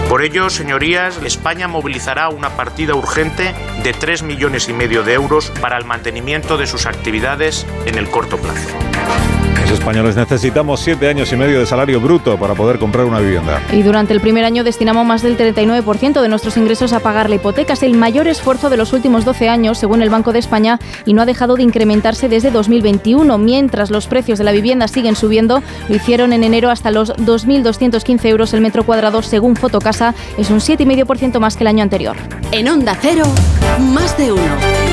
Por 0.10 0.22
ello, 0.22 0.50
señorías, 0.50 1.18
España 1.24 1.70
movilizará 1.70 2.28
una 2.28 2.58
partida 2.58 2.94
urgente 2.94 3.56
de 3.84 3.94
3 3.94 4.24
millones 4.24 4.68
y 4.68 4.74
medio 4.74 5.04
de 5.04 5.14
euros 5.14 5.50
para 5.62 5.78
el 5.78 5.86
mantenimiento 5.86 6.58
de 6.58 6.68
sus 6.68 6.86
actividades 6.86 7.66
en 7.86 7.98
el 7.98 8.10
corto 8.10 8.38
plazo. 8.38 8.68
Los 9.74 9.80
españoles 9.80 10.16
necesitamos 10.16 10.82
siete 10.82 11.10
años 11.10 11.34
y 11.34 11.36
medio 11.36 11.60
de 11.60 11.66
salario 11.66 12.00
bruto 12.00 12.38
para 12.38 12.54
poder 12.54 12.78
comprar 12.78 13.06
una 13.06 13.18
vivienda. 13.18 13.60
Y 13.72 13.82
durante 13.82 14.14
el 14.14 14.22
primer 14.22 14.46
año 14.46 14.64
destinamos 14.64 15.04
más 15.04 15.24
del 15.24 15.36
39% 15.36 16.22
de 16.22 16.30
nuestros 16.30 16.58
ingresos 16.58 16.94
a 16.94 17.00
pagar 17.00 17.28
la 17.28 17.38
hipoteca. 17.38 17.74
Es 17.74 17.82
el 17.82 17.96
mayor 17.96 18.28
esfuerzo 18.28 18.70
de 18.70 18.78
los 18.78 18.94
últimos 18.94 19.26
12 19.26 19.50
años, 19.50 19.80
según 19.80 20.04
el 20.04 20.12
Banco 20.12 20.32
de 20.32 20.38
España, 20.38 20.80
y 21.08 21.16
no 21.16 21.24
ha 21.24 21.26
dejado 21.26 21.56
de 21.56 21.64
incrementarse 21.64 22.30
desde 22.30 22.52
2021. 22.52 23.36
Mientras 23.40 23.90
los 23.90 24.06
precios 24.06 24.38
de 24.38 24.44
la 24.44 24.52
vivienda 24.52 24.88
siguen 24.88 25.16
subiendo, 25.16 25.64
lo 25.90 25.96
hicieron 25.96 26.34
en 26.34 26.44
enero 26.44 26.70
hasta 26.70 26.92
los 26.92 27.12
2.215 27.16 28.26
euros 28.26 28.54
el 28.54 28.62
metro 28.62 28.84
cuadrado, 28.84 29.24
según 29.24 29.56
Fotocasa. 29.56 30.14
Es 30.38 30.52
un 30.52 30.60
7,5% 30.60 31.40
más 31.40 31.58
que 31.58 31.64
el 31.64 31.68
año 31.70 31.82
anterior. 31.82 32.16
En 32.52 32.70
Onda 32.70 32.96
Cero, 33.02 33.24
más 33.80 34.16
de 34.20 34.34
uno. 34.34 34.93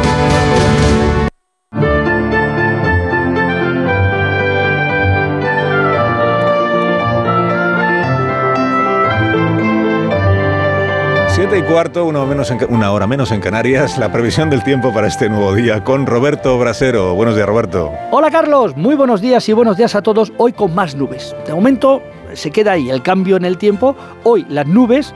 Siete 11.51 11.67
y 11.67 11.69
cuarto, 11.69 12.05
una, 12.05 12.23
menos 12.23 12.49
en- 12.49 12.59
una 12.73 12.93
hora 12.93 13.07
menos 13.07 13.29
en 13.33 13.41
Canarias, 13.41 13.97
la 13.97 14.09
previsión 14.09 14.49
del 14.49 14.63
tiempo 14.63 14.93
para 14.93 15.07
este 15.07 15.27
nuevo 15.27 15.53
día 15.53 15.83
con 15.83 16.05
Roberto 16.05 16.57
Brasero. 16.57 17.13
Buenos 17.13 17.35
días, 17.35 17.45
Roberto. 17.45 17.91
Hola 18.11 18.31
Carlos, 18.31 18.77
muy 18.77 18.95
buenos 18.95 19.19
días 19.19 19.49
y 19.49 19.51
buenos 19.51 19.75
días 19.75 19.93
a 19.95 20.01
todos. 20.01 20.31
Hoy 20.37 20.53
con 20.53 20.73
más 20.73 20.95
nubes. 20.95 21.35
De 21.45 21.53
momento 21.53 22.01
se 22.31 22.51
queda 22.51 22.71
ahí 22.71 22.89
el 22.89 23.01
cambio 23.01 23.35
en 23.35 23.43
el 23.43 23.57
tiempo. 23.57 23.97
Hoy 24.23 24.45
las 24.47 24.65
nubes, 24.65 25.13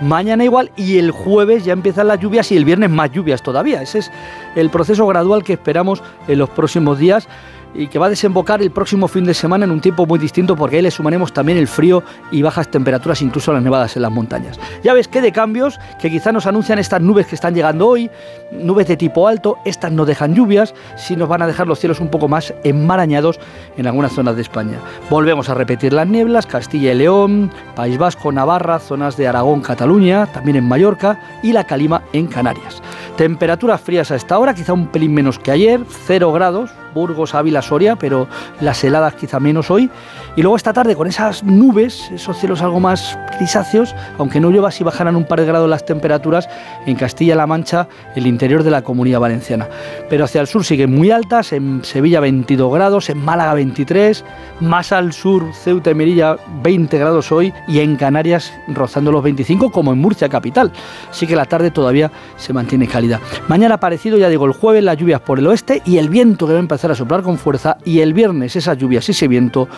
mañana 0.00 0.42
igual 0.42 0.70
y 0.74 0.96
el 0.96 1.10
jueves 1.10 1.66
ya 1.66 1.74
empiezan 1.74 2.08
las 2.08 2.18
lluvias 2.18 2.50
y 2.50 2.56
el 2.56 2.64
viernes 2.64 2.88
más 2.88 3.10
lluvias 3.12 3.42
todavía. 3.42 3.82
Ese 3.82 3.98
es 3.98 4.10
el 4.56 4.70
proceso 4.70 5.06
gradual 5.06 5.44
que 5.44 5.52
esperamos 5.52 6.02
en 6.28 6.38
los 6.38 6.48
próximos 6.48 6.98
días 6.98 7.28
y 7.74 7.88
que 7.88 7.98
va 7.98 8.06
a 8.06 8.10
desembocar 8.10 8.62
el 8.62 8.70
próximo 8.70 9.08
fin 9.08 9.24
de 9.24 9.34
semana 9.34 9.64
en 9.64 9.70
un 9.70 9.80
tiempo 9.80 10.06
muy 10.06 10.18
distinto 10.18 10.56
porque 10.56 10.76
ahí 10.76 10.82
le 10.82 10.90
sumaremos 10.90 11.32
también 11.32 11.58
el 11.58 11.68
frío 11.68 12.02
y 12.30 12.42
bajas 12.42 12.70
temperaturas, 12.70 13.22
incluso 13.22 13.52
las 13.52 13.62
nevadas 13.62 13.96
en 13.96 14.02
las 14.02 14.10
montañas. 14.10 14.58
Ya 14.82 14.94
ves 14.94 15.08
que 15.08 15.20
de 15.20 15.32
cambios 15.32 15.78
que 16.00 16.10
quizá 16.10 16.32
nos 16.32 16.46
anuncian 16.46 16.78
estas 16.78 17.00
nubes 17.00 17.26
que 17.26 17.34
están 17.34 17.54
llegando 17.54 17.86
hoy, 17.86 18.10
nubes 18.50 18.88
de 18.88 18.96
tipo 18.96 19.28
alto, 19.28 19.56
estas 19.64 19.92
no 19.92 20.04
dejan 20.04 20.34
lluvias, 20.34 20.74
si 20.96 21.16
nos 21.16 21.28
van 21.28 21.42
a 21.42 21.46
dejar 21.46 21.66
los 21.66 21.78
cielos 21.78 22.00
un 22.00 22.08
poco 22.08 22.28
más 22.28 22.54
enmarañados 22.64 23.38
en 23.76 23.86
algunas 23.86 24.12
zonas 24.12 24.36
de 24.36 24.42
España. 24.42 24.78
Volvemos 25.10 25.48
a 25.48 25.54
repetir 25.54 25.92
las 25.92 26.06
nieblas, 26.06 26.46
Castilla 26.46 26.92
y 26.92 26.96
León, 26.96 27.50
País 27.74 27.98
Vasco, 27.98 28.32
Navarra, 28.32 28.78
zonas 28.78 29.16
de 29.16 29.28
Aragón, 29.28 29.60
Cataluña, 29.60 30.26
también 30.26 30.56
en 30.56 30.68
Mallorca 30.68 31.20
y 31.42 31.52
la 31.52 31.64
Calima 31.64 32.02
en 32.12 32.26
Canarias. 32.26 32.82
Temperaturas 33.18 33.80
frías 33.80 34.12
a 34.12 34.14
esta 34.14 34.38
hora, 34.38 34.54
quizá 34.54 34.72
un 34.72 34.86
pelín 34.86 35.12
menos 35.12 35.40
que 35.40 35.50
ayer, 35.50 35.80
0 36.06 36.32
grados, 36.32 36.70
Burgos, 36.94 37.34
Ávila, 37.34 37.62
Soria, 37.62 37.96
pero 37.96 38.28
las 38.60 38.84
heladas 38.84 39.14
quizá 39.14 39.40
menos 39.40 39.72
hoy. 39.72 39.90
Y 40.36 40.42
luego 40.42 40.54
esta 40.54 40.72
tarde 40.72 40.94
con 40.94 41.08
esas 41.08 41.42
nubes, 41.42 42.12
esos 42.12 42.38
cielos 42.38 42.62
algo 42.62 42.78
más 42.78 43.18
grisáceos, 43.36 43.92
aunque 44.18 44.38
no 44.38 44.50
llueva, 44.50 44.70
si 44.70 44.84
bajarán 44.84 45.16
un 45.16 45.24
par 45.24 45.40
de 45.40 45.46
grados 45.46 45.68
las 45.68 45.84
temperaturas 45.84 46.48
en 46.86 46.94
Castilla-La 46.94 47.48
Mancha, 47.48 47.88
el 48.14 48.24
interior 48.28 48.62
de 48.62 48.70
la 48.70 48.82
comunidad 48.82 49.18
valenciana. 49.18 49.66
Pero 50.08 50.24
hacia 50.24 50.40
el 50.40 50.46
sur 50.46 50.64
siguen 50.64 50.94
muy 50.94 51.10
altas, 51.10 51.52
en 51.52 51.84
Sevilla 51.84 52.20
22 52.20 52.72
grados, 52.72 53.10
en 53.10 53.18
Málaga 53.18 53.54
23, 53.54 54.24
más 54.60 54.92
al 54.92 55.12
sur 55.12 55.44
Ceuta 55.54 55.90
y 55.90 55.94
Melilla 55.96 56.36
20 56.62 56.96
grados 56.98 57.32
hoy 57.32 57.52
y 57.66 57.80
en 57.80 57.96
Canarias 57.96 58.52
rozando 58.68 59.10
los 59.10 59.24
25 59.24 59.72
como 59.72 59.92
en 59.92 59.98
Murcia 59.98 60.28
capital. 60.28 60.70
Así 61.10 61.26
que 61.26 61.34
la 61.34 61.46
tarde 61.46 61.72
todavía 61.72 62.12
se 62.36 62.52
mantiene 62.52 62.86
cálida. 62.86 63.07
Mañana 63.48 63.78
parecido, 63.78 64.18
ya 64.18 64.28
digo, 64.28 64.46
el 64.46 64.52
jueves 64.52 64.84
las 64.84 64.96
lluvias 64.96 65.20
por 65.20 65.38
el 65.38 65.46
oeste 65.46 65.82
y 65.84 65.98
el 65.98 66.08
viento 66.08 66.46
que 66.46 66.52
va 66.52 66.58
a 66.58 66.62
empezar 66.62 66.90
a 66.90 66.94
soplar 66.94 67.22
con 67.22 67.38
fuerza 67.38 67.78
y 67.84 68.00
el 68.00 68.12
viernes 68.12 68.56
esas 68.56 68.76
lluvias 68.76 69.08
y 69.08 69.12
ese 69.12 69.28
viento 69.28 69.68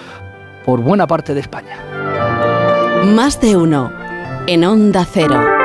por 0.65 0.81
buena 0.81 1.07
parte 1.07 1.35
de 1.35 1.41
España. 1.41 1.79
Más 3.15 3.41
de 3.41 3.57
uno 3.57 3.93
en 4.47 4.65
Onda 4.65 5.07
Cero. 5.11 5.60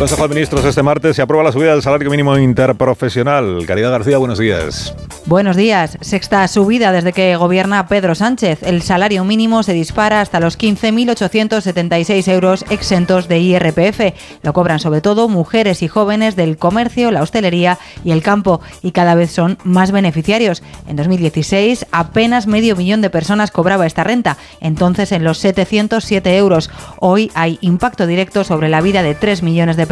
Consejo 0.00 0.26
de 0.26 0.34
Ministros 0.34 0.64
este 0.64 0.82
martes 0.82 1.14
se 1.14 1.20
aprueba 1.20 1.44
la 1.44 1.52
subida 1.52 1.72
del 1.72 1.82
salario 1.82 2.08
mínimo 2.08 2.38
interprofesional. 2.38 3.66
Caridad 3.66 3.90
García, 3.90 4.16
buenos 4.16 4.38
días. 4.38 4.94
Buenos 5.26 5.56
días. 5.56 5.98
Sexta 6.00 6.48
subida 6.48 6.90
desde 6.90 7.12
que 7.12 7.36
gobierna 7.36 7.86
Pedro 7.86 8.14
Sánchez. 8.14 8.62
El 8.62 8.80
salario 8.80 9.22
mínimo 9.24 9.62
se 9.62 9.74
dispara 9.74 10.22
hasta 10.22 10.40
los 10.40 10.58
15.876 10.58 12.32
euros 12.32 12.64
exentos 12.70 13.28
de 13.28 13.40
IRPF. 13.40 14.14
Lo 14.42 14.54
cobran 14.54 14.80
sobre 14.80 15.02
todo 15.02 15.28
mujeres 15.28 15.82
y 15.82 15.88
jóvenes 15.88 16.34
del 16.34 16.56
comercio, 16.56 17.10
la 17.10 17.20
hostelería 17.20 17.78
y 18.02 18.12
el 18.12 18.22
campo 18.22 18.62
y 18.82 18.92
cada 18.92 19.14
vez 19.14 19.30
son 19.30 19.58
más 19.64 19.92
beneficiarios. 19.92 20.62
En 20.88 20.96
2016 20.96 21.86
apenas 21.92 22.46
medio 22.46 22.74
millón 22.74 23.02
de 23.02 23.10
personas 23.10 23.50
cobraba 23.50 23.86
esta 23.86 24.02
renta, 24.02 24.38
entonces 24.62 25.12
en 25.12 25.24
los 25.24 25.36
707 25.38 26.38
euros. 26.38 26.70
Hoy 26.98 27.30
hay 27.34 27.58
impacto 27.60 28.06
directo 28.06 28.44
sobre 28.44 28.70
la 28.70 28.80
vida 28.80 29.02
de 29.02 29.14
3 29.14 29.42
millones 29.42 29.76
de 29.76 29.82
personas. 29.82 29.89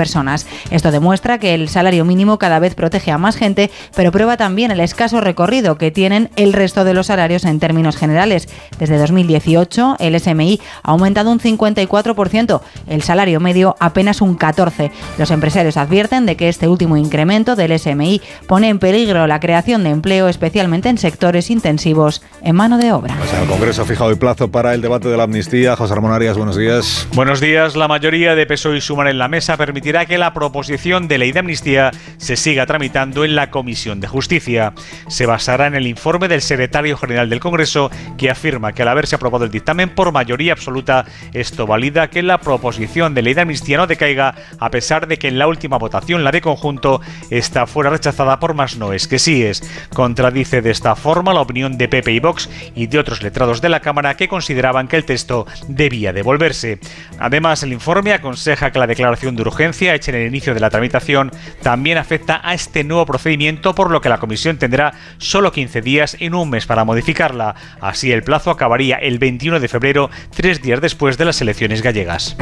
Esto 0.71 0.91
demuestra 0.91 1.39
que 1.39 1.55
el 1.55 1.69
salario 1.69 2.05
mínimo 2.05 2.39
cada 2.39 2.59
vez 2.59 2.75
protege 2.75 3.11
a 3.11 3.19
más 3.19 3.37
gente, 3.37 3.71
pero 3.97 4.13
prueba 4.13 4.37
también 4.37 4.71
el 4.71 4.81
escaso 4.81 5.21
recorrido 5.21 5.77
que 5.77 5.91
tienen 5.91 6.31
el 6.37 6.53
resto 6.53 6.85
de 6.85 6.95
los 6.95 7.07
salarios 7.07 7.45
en 7.45 7.59
términos 7.59 7.97
generales. 7.97 8.49
Desde 8.79 8.97
2018, 8.99 9.97
el 9.99 10.19
SMI 10.19 10.61
ha 10.83 10.91
aumentado 10.93 11.33
un 11.33 11.41
54%, 11.41 12.61
el 12.87 13.03
salario 13.03 13.41
medio 13.41 13.77
apenas 13.81 14.21
un 14.21 14.39
14%. 14.39 14.91
Los 15.19 15.31
empresarios 15.31 15.77
advierten 15.77 16.27
de 16.27 16.37
que 16.37 16.49
este 16.49 16.69
último 16.69 16.97
incremento 16.97 17.57
del 17.57 17.77
SMI 17.77 18.23
pone 18.47 18.69
en 18.69 18.79
peligro 18.79 19.27
la 19.27 19.41
creación 19.41 19.83
de 19.83 19.91
empleo, 19.91 20.29
especialmente 20.29 20.89
en 20.89 20.99
sectores 20.99 21.51
intensivos 21.51 22.23
en 22.43 22.55
mano 22.55 22.79
de 22.79 22.93
obra. 22.93 23.17
Pues 23.19 23.33
el 23.35 23.49
Congreso 23.49 23.83
ha 23.83 23.85
fijado 23.85 24.11
el 24.11 24.19
plazo 24.19 24.51
para 24.51 24.75
el 24.75 24.81
debate 24.81 25.09
de 25.09 25.17
la 25.17 25.25
amnistía. 25.25 25.75
José 25.77 25.95
Ramón 25.95 26.13
Arias, 26.13 26.37
buenos 26.37 26.57
días. 26.57 27.09
Buenos 27.15 27.41
días. 27.41 27.77
La 27.77 27.89
mayoría 27.89 28.35
de 28.35 28.47
PSOE 28.47 28.79
y 28.79 28.81
Sumar 28.81 29.09
en 29.09 29.19
la 29.19 29.29
mesa 29.29 29.57
permitirá 29.57 29.88
que 29.89 30.19
la 30.19 30.35
proposición 30.35 31.09
de 31.09 31.17
ley 31.17 31.33
de 31.33 31.39
amnistía 31.41 31.91
se 32.19 32.37
siga 32.37 32.67
tramitando 32.67 33.25
en 33.25 33.35
la 33.35 33.51
Comisión 33.51 34.01
de 34.01 34.07
Justicia. 34.07 34.75
Se 35.09 35.25
basará 35.25 35.67
en 35.67 35.75
el 35.75 35.87
informe 35.87 36.29
del 36.29 36.43
secretario 36.43 36.99
general 36.99 37.31
del 37.31 37.41
Congreso 37.41 37.91
que 38.19 38.29
afirma 38.29 38.75
que 38.75 38.83
al 38.83 38.89
haberse 38.89 39.17
aprobado 39.17 39.47
el 39.47 39.51
dictamen 39.51 39.89
por 39.89 40.13
mayoría 40.13 40.53
absoluta, 40.53 41.07
esto 41.33 41.67
valida 41.67 42.11
que 42.11 42.23
la 42.23 42.39
proposición 42.39 43.15
de 43.15 43.23
ley 43.23 43.33
de 43.33 43.41
amnistía 43.41 43.79
no 43.79 43.87
decaiga 43.87 44.35
a 44.61 44.71
pesar 44.71 45.09
de 45.09 45.19
que 45.19 45.29
en 45.29 45.39
la 45.39 45.49
última 45.49 45.79
votación, 45.79 46.23
la 46.23 46.33
de 46.33 46.43
conjunto, 46.43 47.01
esta 47.31 47.67
fuera 47.67 47.89
rechazada 47.89 48.39
por 48.39 48.53
más 48.53 48.77
noes 48.77 49.09
que 49.09 49.19
síes. 49.19 49.63
Contradice 49.95 50.61
de 50.61 50.71
esta 50.71 50.97
forma 50.97 51.33
la 51.33 51.41
opinión 51.41 51.79
de 51.79 51.89
Pepe 51.89 52.13
y 52.13 52.21
Vox 52.21 52.51
y 52.75 52.89
de 52.89 52.99
otros 52.99 53.23
letrados 53.23 53.63
de 53.63 53.71
la 53.71 53.81
Cámara 53.81 54.19
que 54.19 54.29
consideraban 54.29 54.87
que 54.87 54.97
el 54.97 55.07
texto 55.07 55.47
debía 55.67 56.13
devolverse. 56.13 56.79
Además, 57.19 57.63
el 57.63 57.73
informe 57.73 58.13
aconseja 58.13 58.71
que 58.71 58.79
la 58.79 58.87
declaración 58.87 59.35
de 59.35 59.43
urgencia 59.43 59.78
hecha 59.87 60.11
en 60.11 60.19
el 60.19 60.27
inicio 60.27 60.55
de 60.55 60.61
la 60.61 60.71
tramitación 60.71 61.31
también 61.63 61.99
afecta 61.99 62.41
a 62.43 62.55
este 62.55 62.85
nuevo 62.85 63.07
procedimiento, 63.07 63.75
por 63.75 63.91
lo 63.91 64.01
que 64.01 64.09
la 64.09 64.19
Comisión 64.19 64.59
tendrá 64.59 64.95
solo 65.19 65.53
15 65.53 65.83
días 65.83 66.17
en 66.21 66.35
un 66.35 66.51
mes 66.51 66.67
para 66.67 66.85
modificarla. 66.85 67.55
Así 67.81 68.13
el 68.13 68.23
plazo 68.23 68.51
acabaría 68.51 68.97
el 68.97 69.19
21 69.19 69.61
de 69.61 69.69
febrero, 69.69 70.11
tres 70.35 70.63
días 70.63 70.81
después 70.81 71.19
de 71.19 71.25
las 71.25 71.41
elecciones 71.41 71.83
gallegas. 71.83 72.37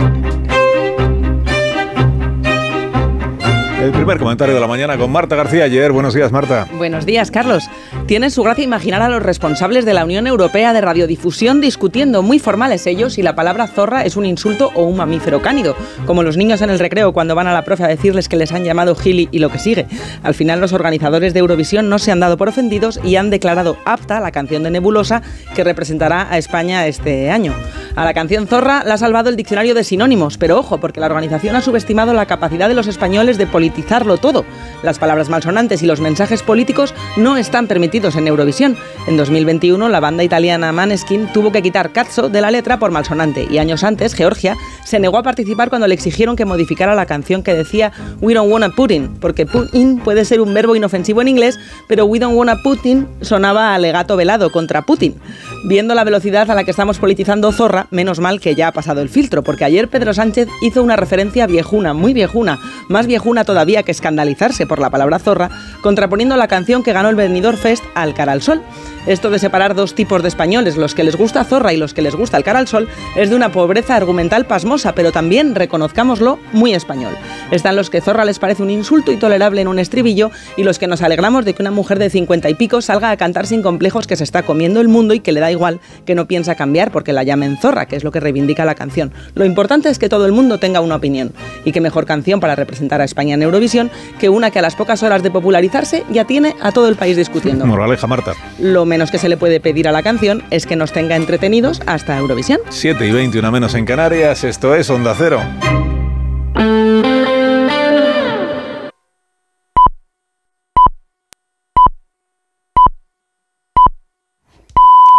El 3.80 3.92
primer 3.92 4.18
comentario 4.18 4.54
de 4.54 4.60
la 4.60 4.66
mañana 4.66 4.96
con 4.96 5.12
Marta 5.12 5.36
García 5.36 5.64
ayer. 5.64 5.92
Buenos 5.92 6.14
días, 6.14 6.32
Marta. 6.32 6.66
Buenos 6.78 7.04
días, 7.04 7.30
Carlos. 7.30 7.68
Tiene 8.06 8.30
su 8.30 8.42
gracia 8.42 8.64
imaginar 8.64 9.02
a 9.02 9.10
los 9.10 9.22
responsables 9.22 9.84
de 9.84 9.92
la 9.92 10.06
Unión 10.06 10.26
Europea 10.26 10.72
de 10.72 10.80
Radiodifusión 10.80 11.60
discutiendo 11.60 12.22
muy 12.22 12.38
formales 12.38 12.86
ellos 12.86 13.12
si 13.14 13.22
la 13.22 13.34
palabra 13.34 13.66
zorra 13.66 14.06
es 14.06 14.16
un 14.16 14.24
insulto 14.24 14.70
o 14.74 14.84
un 14.84 14.96
mamífero 14.96 15.42
cánido, 15.42 15.76
como 16.06 16.22
los 16.22 16.38
niños 16.38 16.62
en 16.62 16.70
el 16.70 16.78
recreo 16.78 17.12
cuando 17.12 17.34
van 17.34 17.48
a 17.48 17.52
la 17.52 17.64
profe 17.64 17.84
a 17.84 17.88
decirles 17.88 18.30
que 18.30 18.36
les 18.36 18.50
han 18.52 18.64
llamado 18.64 18.94
gili 18.94 19.28
y 19.30 19.40
lo 19.40 19.50
que 19.50 19.58
sigue. 19.58 19.86
Al 20.22 20.32
final 20.32 20.58
los 20.60 20.72
organizadores 20.72 21.34
de 21.34 21.40
Eurovisión 21.40 21.90
no 21.90 21.98
se 21.98 22.12
han 22.12 22.20
dado 22.20 22.38
por 22.38 22.48
ofendidos 22.48 22.98
y 23.04 23.16
han 23.16 23.28
declarado 23.28 23.76
apta 23.84 24.20
la 24.20 24.32
canción 24.32 24.62
de 24.62 24.70
Nebulosa 24.70 25.20
que 25.54 25.64
representará 25.64 26.28
a 26.30 26.38
España 26.38 26.86
este 26.86 27.30
año. 27.30 27.54
A 27.94 28.04
la 28.04 28.14
canción 28.14 28.46
zorra 28.46 28.84
la 28.84 28.94
ha 28.94 28.98
salvado 28.98 29.28
el 29.28 29.36
diccionario 29.36 29.74
de 29.74 29.84
sinónimos, 29.84 30.38
pero 30.38 30.58
ojo, 30.58 30.78
porque 30.78 31.00
la 31.00 31.06
organización 31.06 31.56
ha 31.56 31.60
subestimado 31.60 32.14
la 32.14 32.26
capacidad 32.26 32.68
de 32.68 32.74
los 32.74 32.86
españoles 32.86 33.36
de 33.36 33.46
politizar 33.66 34.06
todo. 34.18 34.44
Las 34.84 34.98
palabras 35.00 35.28
malsonantes 35.28 35.82
y 35.82 35.86
los 35.86 36.00
mensajes 36.00 36.42
políticos 36.42 36.94
no 37.16 37.36
están 37.36 37.66
permitidos 37.66 38.14
en 38.14 38.28
Eurovisión. 38.28 38.76
En 39.08 39.16
2021, 39.16 39.88
la 39.88 39.98
banda 39.98 40.22
italiana 40.22 40.70
Maneskin 40.70 41.32
tuvo 41.32 41.50
que 41.50 41.62
quitar 41.62 41.92
cazzo 41.92 42.28
de 42.28 42.40
la 42.40 42.52
letra 42.52 42.78
por 42.78 42.92
malsonante 42.92 43.48
y 43.50 43.58
años 43.58 43.82
antes, 43.82 44.14
Georgia 44.14 44.56
se 44.84 45.00
negó 45.00 45.18
a 45.18 45.24
participar 45.24 45.68
cuando 45.68 45.88
le 45.88 45.94
exigieron 45.94 46.36
que 46.36 46.44
modificara 46.44 46.94
la 46.94 47.06
canción 47.06 47.42
que 47.42 47.54
decía 47.54 47.90
We 48.20 48.34
don't 48.34 48.52
wanna 48.52 48.70
Putin, 48.70 49.16
porque 49.20 49.46
Putin 49.46 49.98
puede 49.98 50.24
ser 50.24 50.40
un 50.40 50.54
verbo 50.54 50.76
inofensivo 50.76 51.20
en 51.20 51.28
inglés, 51.28 51.58
pero 51.88 52.04
We 52.04 52.20
don't 52.20 52.36
wanna 52.36 52.62
Putin 52.62 53.08
sonaba 53.20 53.74
alegato 53.74 54.16
velado 54.16 54.52
contra 54.52 54.82
Putin. 54.82 55.16
Viendo 55.64 55.94
la 55.94 56.04
velocidad 56.04 56.48
a 56.50 56.54
la 56.54 56.62
que 56.62 56.70
estamos 56.70 56.98
politizando 56.98 57.50
Zorra, 57.50 57.88
menos 57.90 58.20
mal 58.20 58.40
que 58.40 58.54
ya 58.54 58.68
ha 58.68 58.72
pasado 58.72 59.00
el 59.00 59.08
filtro, 59.08 59.42
porque 59.42 59.64
ayer 59.64 59.88
Pedro 59.88 60.14
Sánchez 60.14 60.48
hizo 60.62 60.84
una 60.84 60.94
referencia 60.94 61.48
viejuna, 61.48 61.92
muy 61.92 62.12
viejuna, 62.12 62.60
más 62.88 63.08
viejuna 63.08 63.44
todavía 63.44 63.55
que 63.64 63.90
escandalizarse 63.90 64.66
por 64.66 64.78
la 64.78 64.90
palabra 64.90 65.18
zorra, 65.18 65.50
contraponiendo 65.80 66.36
la 66.36 66.46
canción 66.46 66.82
que 66.82 66.92
ganó 66.92 67.08
el 67.08 67.16
Benidorm 67.16 67.56
Fest 67.56 67.84
al 67.94 68.12
cara 68.12 68.32
al 68.32 68.42
sol. 68.42 68.62
Esto 69.06 69.30
de 69.30 69.38
separar 69.38 69.76
dos 69.76 69.94
tipos 69.94 70.20
de 70.22 70.28
españoles, 70.28 70.76
los 70.76 70.94
que 70.96 71.04
les 71.04 71.14
gusta 71.14 71.44
Zorra 71.44 71.72
y 71.72 71.76
los 71.76 71.94
que 71.94 72.02
les 72.02 72.16
gusta 72.16 72.36
el 72.36 72.42
cara 72.42 72.58
al 72.58 72.66
sol, 72.66 72.88
es 73.14 73.30
de 73.30 73.36
una 73.36 73.52
pobreza 73.52 73.94
argumental 73.94 74.46
pasmosa, 74.46 74.96
pero 74.96 75.12
también, 75.12 75.54
reconozcámoslo, 75.54 76.40
muy 76.52 76.74
español. 76.74 77.14
Están 77.52 77.76
los 77.76 77.88
que 77.88 78.00
Zorra 78.00 78.24
les 78.24 78.40
parece 78.40 78.64
un 78.64 78.70
insulto 78.70 79.12
intolerable 79.12 79.60
en 79.60 79.68
un 79.68 79.78
estribillo 79.78 80.32
y 80.56 80.64
los 80.64 80.80
que 80.80 80.88
nos 80.88 81.02
alegramos 81.02 81.44
de 81.44 81.54
que 81.54 81.62
una 81.62 81.70
mujer 81.70 82.00
de 82.00 82.10
cincuenta 82.10 82.50
y 82.50 82.54
pico 82.54 82.82
salga 82.82 83.12
a 83.12 83.16
cantar 83.16 83.46
sin 83.46 83.62
complejos 83.62 84.08
que 84.08 84.16
se 84.16 84.24
está 84.24 84.42
comiendo 84.42 84.80
el 84.80 84.88
mundo 84.88 85.14
y 85.14 85.20
que 85.20 85.30
le 85.30 85.38
da 85.38 85.52
igual 85.52 85.78
que 86.04 86.16
no 86.16 86.26
piensa 86.26 86.56
cambiar 86.56 86.90
porque 86.90 87.12
la 87.12 87.22
llamen 87.22 87.58
Zorra, 87.58 87.86
que 87.86 87.94
es 87.94 88.02
lo 88.02 88.10
que 88.10 88.18
reivindica 88.18 88.64
la 88.64 88.74
canción. 88.74 89.12
Lo 89.36 89.44
importante 89.44 89.88
es 89.88 90.00
que 90.00 90.08
todo 90.08 90.26
el 90.26 90.32
mundo 90.32 90.58
tenga 90.58 90.80
una 90.80 90.96
opinión. 90.96 91.32
Y 91.64 91.70
qué 91.70 91.80
mejor 91.80 92.06
canción 92.06 92.40
para 92.40 92.56
representar 92.56 93.00
a 93.00 93.04
España 93.04 93.34
en 93.34 93.42
Eurovisión 93.46 93.90
que 94.18 94.28
una 94.28 94.50
que 94.50 94.58
a 94.58 94.62
las 94.62 94.76
pocas 94.76 95.02
horas 95.02 95.22
de 95.22 95.30
popularizarse 95.30 96.04
ya 96.10 96.24
tiene 96.24 96.54
a 96.60 96.72
todo 96.72 96.88
el 96.88 96.96
país 96.96 97.16
discutiendo. 97.16 97.66
Moraleja, 97.66 98.06
Marta. 98.06 98.34
Lo 98.58 98.84
menos 98.84 99.10
que 99.10 99.18
se 99.18 99.28
le 99.28 99.36
puede 99.36 99.60
pedir 99.60 99.88
a 99.88 99.92
la 99.92 100.02
canción 100.02 100.44
es 100.50 100.66
que 100.66 100.76
nos 100.76 100.92
tenga 100.92 101.16
entretenidos 101.16 101.80
hasta 101.86 102.16
Eurovisión. 102.18 102.60
7 102.68 103.06
y 103.06 103.12
21 103.12 103.50
menos 103.50 103.74
en 103.74 103.84
Canarias, 103.84 104.44
esto 104.44 104.74
es 104.74 104.90
Onda 104.90 105.14
Cero. 105.16 105.40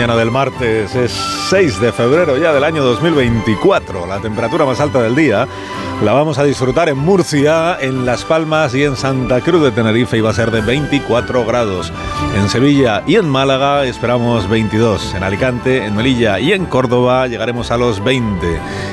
Mañana 0.00 0.16
del 0.16 0.30
martes, 0.30 0.94
es 0.94 1.12
6 1.50 1.78
de 1.78 1.92
febrero 1.92 2.38
ya 2.38 2.54
del 2.54 2.64
año 2.64 2.82
2024. 2.82 4.06
La 4.06 4.18
temperatura 4.18 4.64
más 4.64 4.80
alta 4.80 5.02
del 5.02 5.14
día 5.14 5.46
la 6.02 6.12
vamos 6.14 6.38
a 6.38 6.44
disfrutar 6.44 6.88
en 6.88 6.96
Murcia, 6.96 7.76
en 7.78 8.06
Las 8.06 8.24
Palmas 8.24 8.74
y 8.74 8.84
en 8.84 8.96
Santa 8.96 9.42
Cruz 9.42 9.62
de 9.62 9.70
Tenerife 9.70 10.16
y 10.16 10.22
va 10.22 10.30
a 10.30 10.34
ser 10.34 10.50
de 10.50 10.62
24 10.62 11.44
grados. 11.44 11.92
En 12.34 12.48
Sevilla 12.48 13.02
y 13.06 13.16
en 13.16 13.28
Málaga 13.28 13.84
esperamos 13.84 14.48
22. 14.48 15.14
En 15.14 15.22
Alicante, 15.22 15.84
en 15.84 15.94
Melilla 15.94 16.40
y 16.40 16.52
en 16.52 16.64
Córdoba 16.64 17.26
llegaremos 17.26 17.70
a 17.70 17.76
los 17.76 18.02
20. 18.02 18.46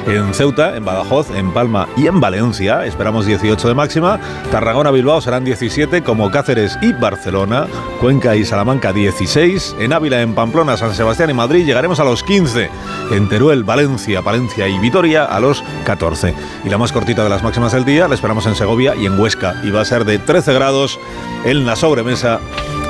En 0.08 0.34
Ceuta, 0.34 0.76
en 0.76 0.84
Badajoz, 0.84 1.30
en 1.32 1.54
Palma 1.54 1.88
y 1.96 2.08
en 2.08 2.20
Valencia 2.20 2.86
esperamos 2.86 3.26
18 3.26 3.70
de 3.70 3.74
máxima. 3.74 4.20
Tarragona, 4.52 4.92
Bilbao 4.92 5.22
serán 5.22 5.46
17, 5.46 6.04
como 6.04 6.30
Cáceres 6.30 6.78
y 6.82 6.92
Barcelona. 6.92 7.68
Cuenca 8.02 8.36
y 8.36 8.44
Salamanca 8.44 8.92
16. 8.92 9.78
En 9.80 9.94
Ávila, 9.94 10.22
en 10.22 10.36
Pamplona, 10.36 10.76
San 10.76 10.94
Sebastián 10.94 11.30
y 11.30 11.34
Madrid 11.34 11.66
llegaremos 11.66 12.02
a 12.02 12.04
los 12.04 12.22
15. 12.24 12.70
En 13.12 13.30
Teruel, 13.30 13.64
Valencia, 13.64 14.22
Palencia 14.22 14.68
y 14.68 14.78
Vitoria 14.80 15.24
a 15.24 15.40
los 15.40 15.64
14. 15.86 16.34
Y 16.66 16.70
la 16.70 16.78
más 16.78 16.92
cortita 16.98 17.24
de 17.24 17.30
las 17.30 17.44
máximas 17.44 17.74
del 17.74 17.86
día 17.86 18.08
la 18.08 18.16
esperamos 18.16 18.48
en 18.48 18.56
Segovia 18.56 18.96
y 18.96 19.06
en 19.06 19.20
Huesca. 19.20 19.62
Y 19.64 19.70
va 19.70 19.82
a 19.82 19.86
ser 19.86 20.04
de 20.04 20.18
13 20.18 20.52
grados 20.54 21.00
en 21.46 21.64
la 21.64 21.76
sobremesa 21.76 22.40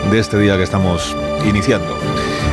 de 0.09 0.19
este 0.19 0.39
día 0.39 0.55
que 0.55 0.63
estamos 0.63 1.13
iniciando 1.45 1.93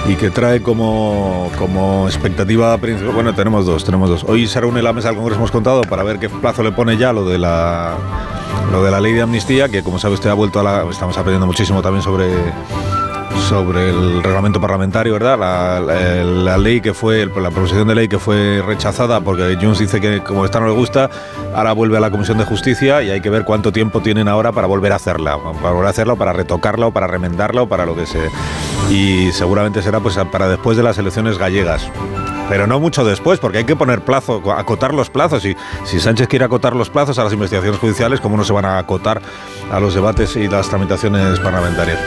y 0.09 0.17
que 0.17 0.31
trae 0.31 0.63
como, 0.63 1.53
como 1.57 2.09
expectativa 2.09 2.77
principal. 2.79 3.15
Bueno, 3.15 3.37
tenemos 3.37 3.67
dos, 3.67 3.85
tenemos 3.85 4.11
dos. 4.11 4.25
Hoy 4.25 4.49
se 4.49 4.61
reúne 4.61 4.83
la 4.83 4.93
mesa 4.93 5.11
del 5.11 5.17
Congreso, 5.17 5.39
hemos 5.39 5.53
contado, 5.53 5.83
para 5.83 6.03
ver 6.03 6.19
qué 6.19 6.29
plazo 6.29 6.65
le 6.65 6.73
pone 6.73 6.97
ya 6.97 7.13
lo 7.13 7.25
de 7.25 7.39
la 7.39 7.95
lo 8.73 8.83
de 8.83 8.91
la 8.91 9.01
ley 9.01 9.13
de 9.13 9.23
amnistía, 9.23 9.69
que 9.69 9.85
como 9.85 10.01
sabe 10.01 10.15
usted 10.15 10.31
ha 10.31 10.35
vuelto 10.35 10.59
a 10.59 10.65
la. 10.65 10.91
Estamos 10.91 11.17
aprendiendo 11.17 11.47
muchísimo 11.47 11.83
también 11.83 12.03
sobre 12.03 12.33
sobre 13.49 13.91
el 13.91 14.23
reglamento 14.23 14.61
parlamentario, 14.61 15.13
¿verdad? 15.15 15.39
La, 15.39 16.59
ley 16.59 16.81
que 16.81 16.95
fue, 16.95 17.27
la 17.27 17.51
proposición 17.51 17.87
de 17.89 17.95
ley 17.95 18.09
que 18.09 18.19
fue 18.19 18.63
rechazada 18.67 19.21
porque 19.21 19.57
Jones 19.61 19.79
dice 19.79 20.01
que 20.01 20.23
como 20.23 20.45
esta 20.45 20.61
no 20.61 20.67
le 20.67 20.73
gusta, 20.73 21.11
ahora 21.55 21.73
vuelve 21.73 21.97
a 21.97 22.01
la 22.01 22.11
Comisión 22.11 22.39
de 22.39 22.45
Justicia 22.45 23.03
y 23.03 23.11
hay 23.11 23.21
que 23.21 23.31
ver 23.31 23.45
cuánto 23.45 23.73
tiempo 23.73 24.01
tienen 24.01 24.29
ahora 24.29 24.53
para 24.53 24.67
volver 24.67 24.93
a 24.93 24.97
hacerla, 24.97 25.39
para 25.39 25.71
volver 25.71 25.87
a 25.87 25.91
hacerla, 25.91 26.17
para 26.17 26.33
retocarla, 26.33 26.87
o 26.87 26.93
para 26.93 27.07
remendarla, 27.07 27.63
o 27.63 27.69
para 27.69 27.87
lo 27.87 27.95
que 27.95 28.07
sea. 28.07 28.31
Y 28.91 29.33
seguramente 29.33 29.83
será 29.83 30.01
pues 30.01 30.17
para 30.31 30.49
después 30.49 30.77
de 30.77 30.83
las 30.83 30.99
elecciones 30.99 31.39
gallegas. 31.39 31.91
Pero 32.49 32.67
no 32.67 32.79
mucho 32.79 33.05
después, 33.05 33.39
porque 33.41 33.59
hay 33.59 33.65
que 33.65 33.77
poner 33.77 34.03
plazo, 34.03 34.53
acotar 34.53 34.93
los 34.93 35.11
plazos. 35.11 35.45
Y 35.45 35.57
si 35.85 35.99
Sánchez 35.99 36.29
quiere 36.29 36.45
acotar 36.45 36.77
los 36.77 36.91
plazos 36.91 37.19
a 37.19 37.25
las 37.25 37.33
investigaciones 37.33 37.81
judiciales, 37.81 38.21
¿cómo 38.21 38.37
no 38.37 38.45
se 38.45 38.53
van 38.53 38.67
a 38.67 38.79
acotar 38.79 39.23
a 39.73 39.81
los 39.81 39.95
debates 39.95 40.37
y 40.37 40.49
las 40.49 40.69
tramitaciones 40.69 41.41
parlamentarias? 41.41 41.99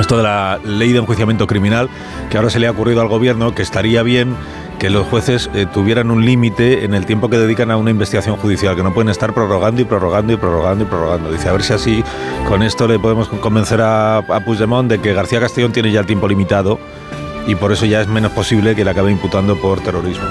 Esto 0.00 0.18
de 0.18 0.22
la 0.22 0.58
ley 0.64 0.92
de 0.92 0.98
enjuiciamiento 0.98 1.46
criminal, 1.46 1.88
que 2.30 2.36
ahora 2.36 2.50
se 2.50 2.58
le 2.58 2.66
ha 2.66 2.70
ocurrido 2.70 3.00
al 3.00 3.08
gobierno, 3.08 3.54
que 3.54 3.62
estaría 3.62 4.02
bien 4.02 4.36
que 4.78 4.90
los 4.90 5.06
jueces 5.06 5.48
eh, 5.54 5.66
tuvieran 5.72 6.10
un 6.10 6.24
límite 6.24 6.84
en 6.84 6.94
el 6.94 7.06
tiempo 7.06 7.30
que 7.30 7.38
dedican 7.38 7.70
a 7.70 7.78
una 7.78 7.90
investigación 7.90 8.36
judicial, 8.36 8.76
que 8.76 8.82
no 8.82 8.92
pueden 8.92 9.08
estar 9.08 9.32
prorrogando 9.32 9.80
y 9.80 9.84
prorrogando 9.84 10.34
y 10.34 10.36
prorrogando 10.36 10.84
y 10.84 10.86
prorrogando. 10.86 11.32
Dice, 11.32 11.48
a 11.48 11.52
ver 11.52 11.62
si 11.62 11.72
así 11.72 12.04
con 12.46 12.62
esto 12.62 12.86
le 12.86 12.98
podemos 12.98 13.28
convencer 13.28 13.80
a, 13.80 14.18
a 14.18 14.40
Puigdemont 14.40 14.90
de 14.90 15.00
que 15.00 15.14
García 15.14 15.40
Castellón 15.40 15.72
tiene 15.72 15.90
ya 15.90 16.00
el 16.00 16.06
tiempo 16.06 16.28
limitado 16.28 16.78
y 17.46 17.54
por 17.54 17.72
eso 17.72 17.86
ya 17.86 18.00
es 18.00 18.08
menos 18.08 18.32
posible 18.32 18.74
que 18.74 18.84
le 18.84 18.90
acabe 18.90 19.10
imputando 19.10 19.56
por 19.56 19.80
terrorismo. 19.80 20.24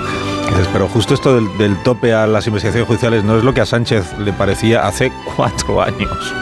Pero 0.72 0.88
justo 0.88 1.14
esto 1.14 1.36
del, 1.36 1.58
del 1.58 1.82
tope 1.84 2.14
a 2.14 2.28
las 2.28 2.48
investigaciones 2.48 2.88
judiciales 2.88 3.24
no 3.24 3.38
es 3.38 3.44
lo 3.44 3.54
que 3.54 3.62
a 3.62 3.66
Sánchez 3.66 4.18
le 4.20 4.32
parecía 4.32 4.86
hace 4.86 5.12
cuatro 5.36 5.82
años, 5.82 6.34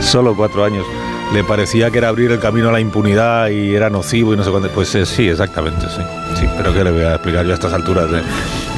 solo 0.00 0.34
cuatro 0.36 0.64
años. 0.64 0.84
Le 1.32 1.42
parecía 1.42 1.90
que 1.90 1.98
era 1.98 2.08
abrir 2.08 2.30
el 2.30 2.38
camino 2.38 2.68
a 2.68 2.72
la 2.72 2.80
impunidad 2.80 3.48
y 3.48 3.74
era 3.74 3.90
nocivo 3.90 4.34
y 4.34 4.36
no 4.36 4.44
sé 4.44 4.50
cuánto. 4.50 4.68
Pues 4.70 4.94
eh, 4.94 5.04
sí, 5.06 5.28
exactamente, 5.28 5.86
sí. 5.88 6.02
Sí, 6.38 6.46
pero 6.56 6.72
¿qué 6.72 6.84
le 6.84 6.92
voy 6.92 7.02
a 7.02 7.14
explicar 7.14 7.44
yo 7.44 7.52
a 7.52 7.54
estas 7.54 7.72
alturas 7.72 8.10
de 8.10 8.20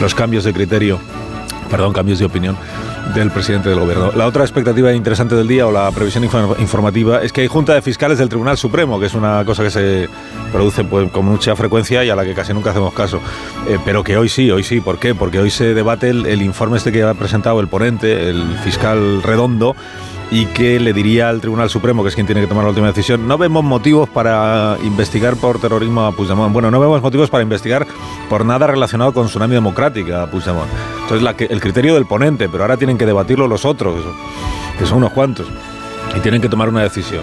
los 0.00 0.14
cambios 0.14 0.44
de 0.44 0.52
criterio, 0.52 0.98
perdón, 1.70 1.92
cambios 1.92 2.18
de 2.18 2.24
opinión 2.24 2.56
del 3.14 3.30
presidente 3.30 3.68
del 3.68 3.78
gobierno. 3.78 4.10
La 4.16 4.26
otra 4.26 4.42
expectativa 4.42 4.92
interesante 4.92 5.36
del 5.36 5.46
día 5.46 5.66
o 5.66 5.70
la 5.70 5.90
previsión 5.92 6.24
infor- 6.24 6.58
informativa 6.58 7.22
es 7.22 7.32
que 7.32 7.42
hay 7.42 7.46
Junta 7.46 7.72
de 7.74 7.80
Fiscales 7.82 8.18
del 8.18 8.28
Tribunal 8.28 8.56
Supremo, 8.56 8.98
que 8.98 9.06
es 9.06 9.14
una 9.14 9.44
cosa 9.44 9.62
que 9.62 9.70
se 9.70 10.08
produce 10.52 10.82
pues, 10.82 11.10
con 11.12 11.24
mucha 11.24 11.54
frecuencia 11.54 12.02
y 12.04 12.10
a 12.10 12.16
la 12.16 12.24
que 12.24 12.34
casi 12.34 12.52
nunca 12.52 12.70
hacemos 12.70 12.92
caso. 12.94 13.20
Eh, 13.68 13.78
pero 13.84 14.02
que 14.02 14.16
hoy 14.16 14.28
sí, 14.28 14.50
hoy 14.50 14.64
sí. 14.64 14.80
¿Por 14.80 14.98
qué? 14.98 15.14
Porque 15.14 15.38
hoy 15.38 15.50
se 15.50 15.72
debate 15.72 16.08
el, 16.08 16.26
el 16.26 16.42
informe 16.42 16.78
este 16.78 16.90
que 16.90 17.04
ha 17.04 17.14
presentado 17.14 17.60
el 17.60 17.68
ponente, 17.68 18.28
el 18.28 18.42
fiscal 18.64 19.22
redondo, 19.22 19.76
y 20.30 20.46
que 20.46 20.80
le 20.80 20.92
diría 20.92 21.28
al 21.28 21.40
Tribunal 21.40 21.70
Supremo, 21.70 22.02
que 22.02 22.08
es 22.08 22.14
quien 22.14 22.26
tiene 22.26 22.40
que 22.40 22.46
tomar 22.48 22.64
la 22.64 22.70
última 22.70 22.88
decisión, 22.88 23.28
no 23.28 23.38
vemos 23.38 23.62
motivos 23.62 24.08
para 24.08 24.76
investigar 24.82 25.36
por 25.36 25.60
terrorismo 25.60 26.02
a 26.04 26.12
Puigdemont. 26.12 26.52
Bueno, 26.52 26.70
no 26.70 26.80
vemos 26.80 27.00
motivos 27.00 27.30
para 27.30 27.42
investigar 27.42 27.86
por 28.28 28.44
nada 28.44 28.66
relacionado 28.66 29.12
con 29.12 29.26
Tsunami 29.26 29.54
Democrática 29.54 30.24
a 30.24 30.30
Puigdemont. 30.30 30.68
Entonces, 31.02 31.22
la 31.22 31.34
que- 31.36 31.44
el 31.44 31.60
criterio 31.60 31.94
del 31.94 32.06
ponente, 32.06 32.48
pero 32.48 32.64
ahora 32.64 32.76
tienen 32.76 32.98
que 32.98 33.06
debatirlo 33.06 33.46
los 33.46 33.64
otros, 33.64 33.94
que 34.78 34.84
son- 34.86 34.98
unos 34.98 35.12
cuantos, 35.12 35.46
y 36.16 36.20
tienen 36.20 36.40
que 36.40 36.48
tomar 36.48 36.68
una 36.68 36.82
decisión. 36.82 37.22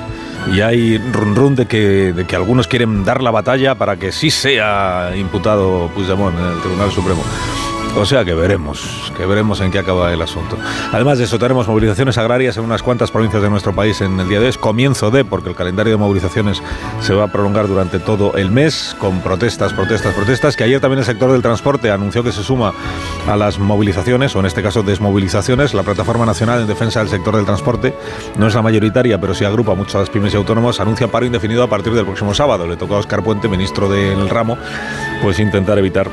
Y 0.53 0.61
hay 0.61 0.97
run 0.97 1.35
run 1.35 1.55
de 1.55 1.65
que, 1.67 2.13
de 2.13 2.25
que 2.25 2.35
algunos 2.35 2.67
quieren 2.67 3.03
dar 3.05 3.21
la 3.21 3.31
batalla 3.31 3.75
para 3.75 3.95
que 3.97 4.11
sí 4.11 4.30
sea 4.30 5.11
imputado 5.15 5.89
Puigdemont 5.93 6.38
en 6.38 6.45
el 6.45 6.59
Tribunal 6.61 6.91
Supremo. 6.91 7.21
O 7.95 8.05
sea 8.05 8.26
que 8.26 8.34
veremos, 8.34 9.14
que 9.15 9.26
veremos 9.26 9.61
en 9.61 9.72
qué 9.72 9.77
acaba 9.77 10.11
el 10.11 10.22
asunto. 10.22 10.57
Además 10.91 11.19
de 11.19 11.26
eso, 11.26 11.38
tenemos 11.38 11.68
movilizaciones 11.68 12.18
agrarias 12.18 12.57
en 12.57 12.64
unas 12.64 12.81
cuantas 12.81 13.11
provincias 13.11 13.43
de 13.43 13.49
nuestro 13.51 13.73
país 13.73 14.01
en 14.01 14.19
el 14.19 14.27
día 14.27 14.39
de 14.39 14.45
hoy. 14.45 14.49
Es 14.49 14.57
comienzo 14.57 15.11
de, 15.11 15.23
porque 15.23 15.49
el 15.49 15.55
calendario 15.55 15.93
de 15.93 15.97
movilizaciones 15.97 16.61
se 17.01 17.14
va 17.14 17.26
a 17.26 17.31
prolongar 17.31 17.68
durante 17.68 17.99
todo 17.99 18.35
el 18.35 18.49
mes, 18.49 18.95
con 18.99 19.22
protestas, 19.22 19.73
protestas, 19.73 20.15
protestas, 20.15 20.55
que 20.55 20.64
ayer 20.64 20.81
también 20.81 20.99
el 20.99 21.05
sector 21.05 21.31
del 21.31 21.43
transporte 21.43 21.91
anunció 21.91 22.23
que 22.23 22.31
se 22.31 22.43
suma 22.43 22.73
a 23.27 23.38
las 23.38 23.60
movilizaciones, 23.60 24.35
o 24.35 24.39
en 24.39 24.47
este 24.47 24.64
caso 24.64 24.81
desmovilizaciones. 24.81 25.76
La 25.76 25.84
Plataforma 25.84 26.26
Nacional 26.26 26.61
en 26.61 26.68
Defensa 26.68 26.99
del 26.99 27.10
Sector 27.10 27.35
del 27.35 27.45
Transporte 27.45 27.93
no 28.38 28.47
es 28.47 28.55
la 28.55 28.64
mayoritaria, 28.64 29.22
pero 29.22 29.35
sí 29.35 29.45
agrupa 29.45 29.76
muchas 29.76 30.10
pymes 30.10 30.34
y 30.34 30.38
autónomos, 30.38 30.80
anuncia 30.80 31.07
paro 31.07 31.27
indefinido 31.27 31.61
a 31.61 31.69
partir 31.69 31.93
del 31.93 32.05
próximo 32.05 32.34
sábado. 32.34 32.68
Le 32.68 32.76
tocó 32.76 32.95
a 32.95 32.99
Oscar 32.99 33.23
Puente, 33.23 33.47
ministro 33.47 33.88
del 33.88 34.30
ramo, 34.30 34.57
pues 35.22 35.39
intentar 35.39 35.77
evitar 35.77 36.10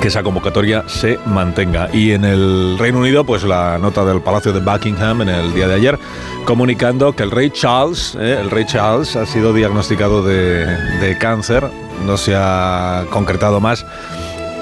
que 0.00 0.08
esa 0.08 0.22
convocatoria 0.22 0.84
se 0.88 1.18
mantenga. 1.26 1.88
Y 1.92 2.12
en 2.12 2.24
el 2.24 2.78
Reino 2.78 2.98
Unido, 2.98 3.24
pues 3.24 3.44
la 3.44 3.78
nota 3.78 4.04
del 4.04 4.20
Palacio 4.20 4.52
de 4.52 4.60
Buckingham 4.60 5.22
en 5.22 5.28
el 5.28 5.54
día 5.54 5.68
de 5.68 5.74
ayer, 5.74 5.98
comunicando 6.44 7.14
que 7.14 7.22
el 7.22 7.30
rey 7.30 7.50
Charles, 7.50 8.16
eh, 8.20 8.38
el 8.40 8.50
rey 8.50 8.64
Charles 8.66 9.16
ha 9.16 9.26
sido 9.26 9.52
diagnosticado 9.52 10.22
de, 10.22 10.66
de 10.66 11.18
cáncer, 11.18 11.70
no 12.04 12.16
se 12.16 12.34
ha 12.36 13.04
concretado 13.10 13.60
más. 13.60 13.84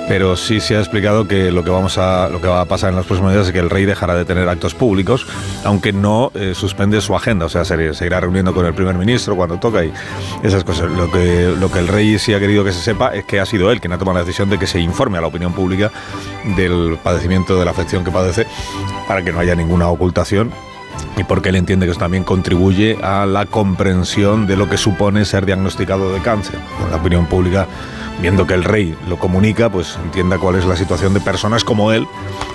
Pero 0.06 0.36
sí 0.36 0.60
se 0.60 0.76
ha 0.76 0.80
explicado 0.80 1.26
que 1.26 1.50
lo 1.50 1.64
que 1.64 1.70
va 1.70 2.60
a 2.60 2.64
pasar 2.66 2.90
en 2.90 2.96
los 2.96 3.06
próximos 3.06 3.32
días 3.32 3.46
es 3.46 3.52
que 3.52 3.58
el 3.58 3.70
rey 3.70 3.86
dejará 3.86 4.14
de 4.14 4.24
tener 4.24 4.48
actos 4.48 4.74
públicos, 4.74 5.26
aunque 5.64 5.92
no 5.92 6.30
eh, 6.34 6.52
suspende 6.54 7.00
su 7.00 7.16
agenda, 7.16 7.46
o 7.46 7.48
sea, 7.48 7.64
se 7.64 7.94
seguirá 7.94 8.20
reuniendo 8.20 8.52
con 8.52 8.66
el 8.66 8.74
primer 8.74 8.96
ministro 8.96 9.34
cuando 9.34 9.58
toca 9.58 9.84
y 9.84 9.92
esas 10.42 10.62
cosas. 10.62 10.90
Lo 10.90 11.10
que 11.10 11.78
el 11.78 11.88
rey 11.88 12.18
sí 12.18 12.34
ha 12.34 12.40
querido 12.40 12.64
que 12.64 12.72
se 12.72 12.80
sepa 12.80 13.14
es 13.14 13.24
que 13.24 13.40
ha 13.40 13.46
sido 13.46 13.70
él 13.70 13.80
quien 13.80 13.92
ha 13.92 13.98
tomado 13.98 14.18
la 14.18 14.24
decisión 14.24 14.50
de 14.50 14.58
que 14.58 14.66
se 14.66 14.78
informe 14.78 15.18
a 15.18 15.20
la 15.22 15.28
opinión 15.28 15.52
pública 15.52 15.90
del 16.56 16.98
padecimiento 17.02 17.58
de 17.58 17.64
la 17.64 17.70
afección 17.70 18.04
que 18.04 18.10
padece 18.10 18.46
para 19.08 19.22
que 19.22 19.32
no 19.32 19.40
haya 19.40 19.54
ninguna 19.54 19.88
ocultación 19.88 20.52
y 21.16 21.24
porque 21.24 21.50
él 21.50 21.56
entiende 21.56 21.86
que 21.86 21.92
eso 21.92 22.00
también 22.00 22.24
contribuye 22.24 22.98
a 23.02 23.26
la 23.26 23.46
comprensión 23.46 24.46
de 24.46 24.56
lo 24.56 24.68
que 24.68 24.76
supone 24.76 25.24
ser 25.24 25.46
diagnosticado 25.46 26.12
de 26.12 26.20
cáncer. 26.20 26.58
Con 26.80 26.90
la 26.90 26.96
opinión 26.96 27.26
pública 27.26 27.66
viendo 28.20 28.46
que 28.46 28.54
el 28.54 28.64
rey 28.64 28.96
lo 29.08 29.18
comunica, 29.18 29.70
pues 29.70 29.98
entienda 30.02 30.38
cuál 30.38 30.56
es 30.56 30.64
la 30.64 30.76
situación 30.76 31.14
de 31.14 31.20
personas 31.20 31.64
como 31.64 31.92
él 31.92 32.06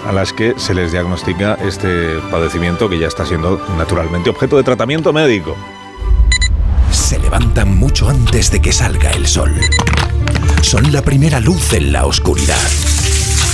a 0.07 0.11
las 0.11 0.34
que 0.34 0.53
se 0.57 0.73
les 0.73 0.91
diagnostica 0.91 1.57
este 1.64 2.19
padecimiento 2.31 2.90
que 2.90 2.99
ya 2.99 3.07
está 3.07 3.26
siendo 3.26 3.61
naturalmente 3.77 4.30
objeto 4.30 4.57
de 4.57 4.64
tratamiento 4.64 5.14
médico. 5.14 5.56
Se 6.91 7.19
levantan 7.19 7.77
mucho 7.77 8.10
antes 8.10 8.52
de 8.52 8.61
que 8.61 8.72
salga 8.72 9.11
el 9.11 9.27
sol. 9.27 9.60
Son 10.61 10.91
la 10.91 11.02
primera 11.02 11.40
luz 11.40 11.73
en 11.73 11.91
la 11.91 12.06
oscuridad. 12.06 12.57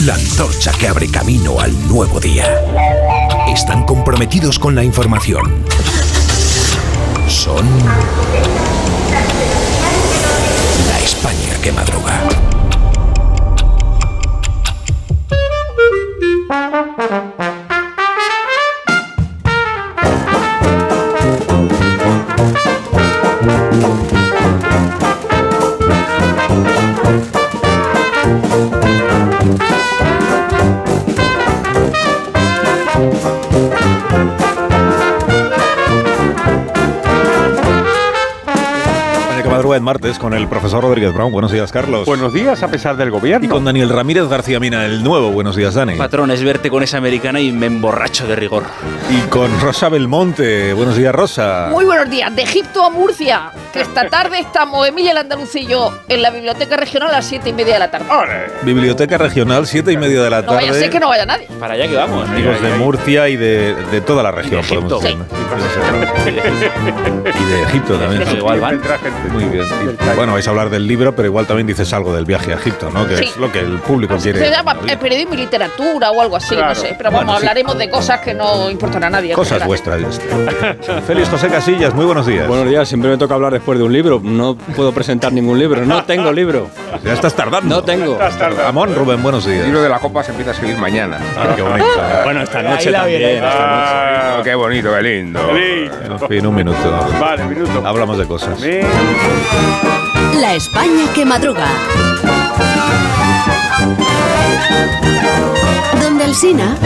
La 0.01 0.15
antorcha 0.15 0.71
que 0.73 0.87
abre 0.87 1.09
camino 1.09 1.59
al 1.59 1.87
nuevo 1.87 2.19
día. 2.19 2.45
Están 3.47 3.85
comprometidos 3.85 4.59
con 4.59 4.75
la 4.75 4.83
información. 4.83 5.63
Son 7.29 7.65
la 10.87 10.99
España 10.99 11.45
que 11.65 11.71
madruga. 11.71 12.45
Martes 39.85 40.19
con 40.19 40.33
el 40.33 40.47
profesor 40.49 40.83
Rodríguez 40.83 41.13
Brown. 41.13 41.31
Buenos 41.31 41.51
días, 41.51 41.71
Carlos. 41.71 42.05
Buenos 42.05 42.33
días, 42.33 42.61
a 42.63 42.67
pesar 42.67 42.97
del 42.97 43.11
gobierno. 43.11 43.45
Y 43.45 43.49
con 43.49 43.63
Daniel 43.63 43.89
Ramírez 43.89 44.27
García 44.27 44.59
Mina, 44.59 44.83
el 44.85 45.03
nuevo. 45.03 45.31
Buenos 45.31 45.55
días, 45.55 45.75
Dani. 45.75 45.95
Patrón, 45.95 46.31
es 46.31 46.43
verte 46.43 46.69
con 46.69 46.83
esa 46.83 46.97
americana 46.97 47.39
y 47.39 47.51
me 47.51 47.67
emborracho 47.67 48.27
de 48.27 48.35
rigor. 48.35 48.63
Y 49.09 49.19
con 49.29 49.61
Rosa 49.61 49.87
Belmonte. 49.89 50.73
Buenos 50.73 50.97
días, 50.97 51.13
Rosa. 51.15 51.67
Muy 51.69 51.85
buenos 51.85 52.09
días, 52.09 52.35
de 52.35 52.41
Egipto 52.41 52.83
a 52.83 52.89
Murcia, 52.89 53.51
que 53.71 53.81
esta 53.81 54.09
tarde 54.09 54.39
estamos 54.39 54.87
Emilia 54.87 55.11
el 55.11 55.17
Andaluz 55.17 55.55
y 55.55 55.67
yo 55.67 55.93
en 56.09 56.21
la 56.21 56.31
biblioteca 56.31 56.75
regional 56.75 57.09
a 57.09 57.13
las 57.13 57.25
siete 57.25 57.49
y 57.49 57.53
media 57.53 57.75
de 57.75 57.79
la 57.79 57.91
tarde. 57.91 58.05
Biblioteca 58.63 59.17
Regional, 59.19 59.67
siete 59.67 59.91
y 59.91 59.97
media 59.97 60.21
de 60.23 60.29
la 60.29 60.41
No 60.41 60.47
vaya 60.53 60.67
a 60.67 60.71
tarde. 60.71 60.79
ser 60.79 60.89
que 60.89 60.99
no 60.99 61.09
vaya 61.09 61.25
nadie. 61.25 61.47
Para 61.59 61.75
allá 61.75 61.87
que 61.87 61.95
vamos. 61.95 62.27
Amigos 62.27 62.59
de 62.61 62.69
Murcia 62.75 63.29
y 63.29 63.35
de, 63.37 63.75
de 63.91 64.01
toda 64.01 64.23
la 64.23 64.31
región, 64.31 64.61
podemos 64.67 65.01
decir. 65.01 65.17
¿no? 65.17 65.25
Y 67.29 67.43
de 67.51 67.61
Egipto 67.63 67.95
también. 67.97 68.23
Igual. 68.35 68.79
Muy 69.31 69.43
bien. 69.45 69.65
Bueno, 70.15 70.33
vais 70.33 70.47
a 70.47 70.49
hablar 70.51 70.69
del 70.69 70.87
libro, 70.87 71.15
pero 71.15 71.27
igual 71.27 71.45
también 71.45 71.67
dices 71.67 71.91
algo 71.93 72.13
del 72.15 72.25
viaje 72.25 72.53
a 72.53 72.55
Egipto, 72.55 72.89
¿no? 72.89 73.05
Que 73.07 73.17
Sí. 73.17 73.23
es 73.25 73.37
lo 73.37 73.51
que 73.51 73.59
el 73.59 73.79
público 73.79 74.15
quiere. 74.17 74.39
Se 74.39 74.49
llama 74.49 74.75
eh, 74.87 74.97
periodismo 74.97 75.33
y 75.33 75.37
literatura 75.37 76.11
o 76.11 76.21
algo 76.21 76.35
así, 76.37 76.55
Claro. 76.55 76.69
no 76.69 76.75
sé. 76.75 76.95
Pero 76.97 77.11
Bueno, 77.11 77.27
vamos, 77.27 77.41
sí. 77.41 77.47
hablaremos 77.47 77.77
de 77.77 77.89
cosas 77.89 78.19
que 78.21 78.33
no 78.33 78.69
importan 78.69 79.03
a 79.03 79.09
nadie. 79.09 79.33
Cosas 79.33 79.65
vuestras. 79.65 80.01
Félix 81.07 81.29
José 81.29 81.49
Casillas, 81.49 81.93
muy 81.93 82.05
buenos 82.05 82.25
días. 82.25 82.47
Buenos 82.47 82.67
días, 82.69 82.87
siempre 82.87 83.09
me 83.09 83.17
toca 83.17 83.35
hablar 83.35 83.53
después 83.53 83.77
de 83.77 83.83
un 83.85 83.91
libro. 83.93 84.21
No 84.23 84.55
puedo 84.55 84.91
presentar 84.93 85.33
ningún 85.33 85.59
libro, 85.59 85.85
no 85.85 86.03
tengo 86.05 86.31
libro. 86.31 86.69
Ya 87.03 87.13
estás 87.13 87.33
tardando. 87.33 87.75
No 87.75 87.83
tengo. 87.83 88.17
Ramón 88.57 88.95
Rubén, 88.95 89.21
buenos 89.21 89.45
días. 89.45 89.59
El 89.59 89.65
libro 89.65 89.81
de 89.81 89.89
la 89.89 89.99
copa 89.99 90.23
se 90.23 90.31
empieza 90.31 90.51
a 90.51 90.53
escribir 90.53 90.77
mañana. 90.77 91.19
Ah, 91.37 91.53
qué 91.55 91.61
bonito. 91.61 91.85
Bueno, 92.23 92.41
esta 92.41 92.61
noche 92.63 92.89
la 92.91 92.99
también. 93.01 93.19
viene. 93.19 93.35
esta 93.35 93.47
noche. 93.49 93.59
Ah, 93.67 94.41
qué 94.43 94.55
bonito, 94.55 94.89
qué 94.95 95.01
lindo. 95.01 95.39
En 95.51 96.19
fin, 96.27 96.47
un 96.47 96.55
minuto. 96.55 97.07
Vale, 97.19 97.43
minuto. 97.45 97.85
Hablamos 97.85 98.17
de 98.17 98.25
cosas. 98.25 98.57
La 100.39 100.55
España 100.55 101.11
que 101.13 101.25
madruga. 101.25 101.67
Donde 106.01 106.23
Alsina. 106.23 106.77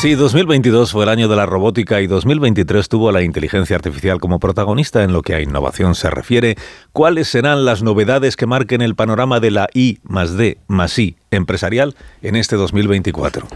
Sí, 0.00 0.14
2022 0.14 0.92
fue 0.92 1.04
el 1.04 1.08
año 1.08 1.26
de 1.26 1.36
la 1.36 1.46
robótica 1.46 2.00
y 2.02 2.06
2023 2.06 2.88
tuvo 2.88 3.08
a 3.08 3.12
la 3.12 3.22
inteligencia 3.22 3.76
artificial 3.76 4.20
como 4.20 4.38
protagonista 4.38 5.02
en 5.02 5.12
lo 5.12 5.22
que 5.22 5.34
a 5.34 5.40
innovación 5.40 5.94
se 5.94 6.10
refiere. 6.10 6.56
¿Cuáles 6.92 7.28
serán 7.28 7.64
las 7.64 7.82
novedades 7.82 8.36
que 8.36 8.46
marquen 8.46 8.82
el 8.82 8.94
panorama 8.94 9.40
de 9.40 9.50
la 9.50 9.68
I 9.72 9.98
más 10.02 10.36
D 10.36 10.58
más 10.68 10.98
I 10.98 11.16
empresarial 11.30 11.96
en 12.20 12.36
este 12.36 12.56
2024? 12.56 13.48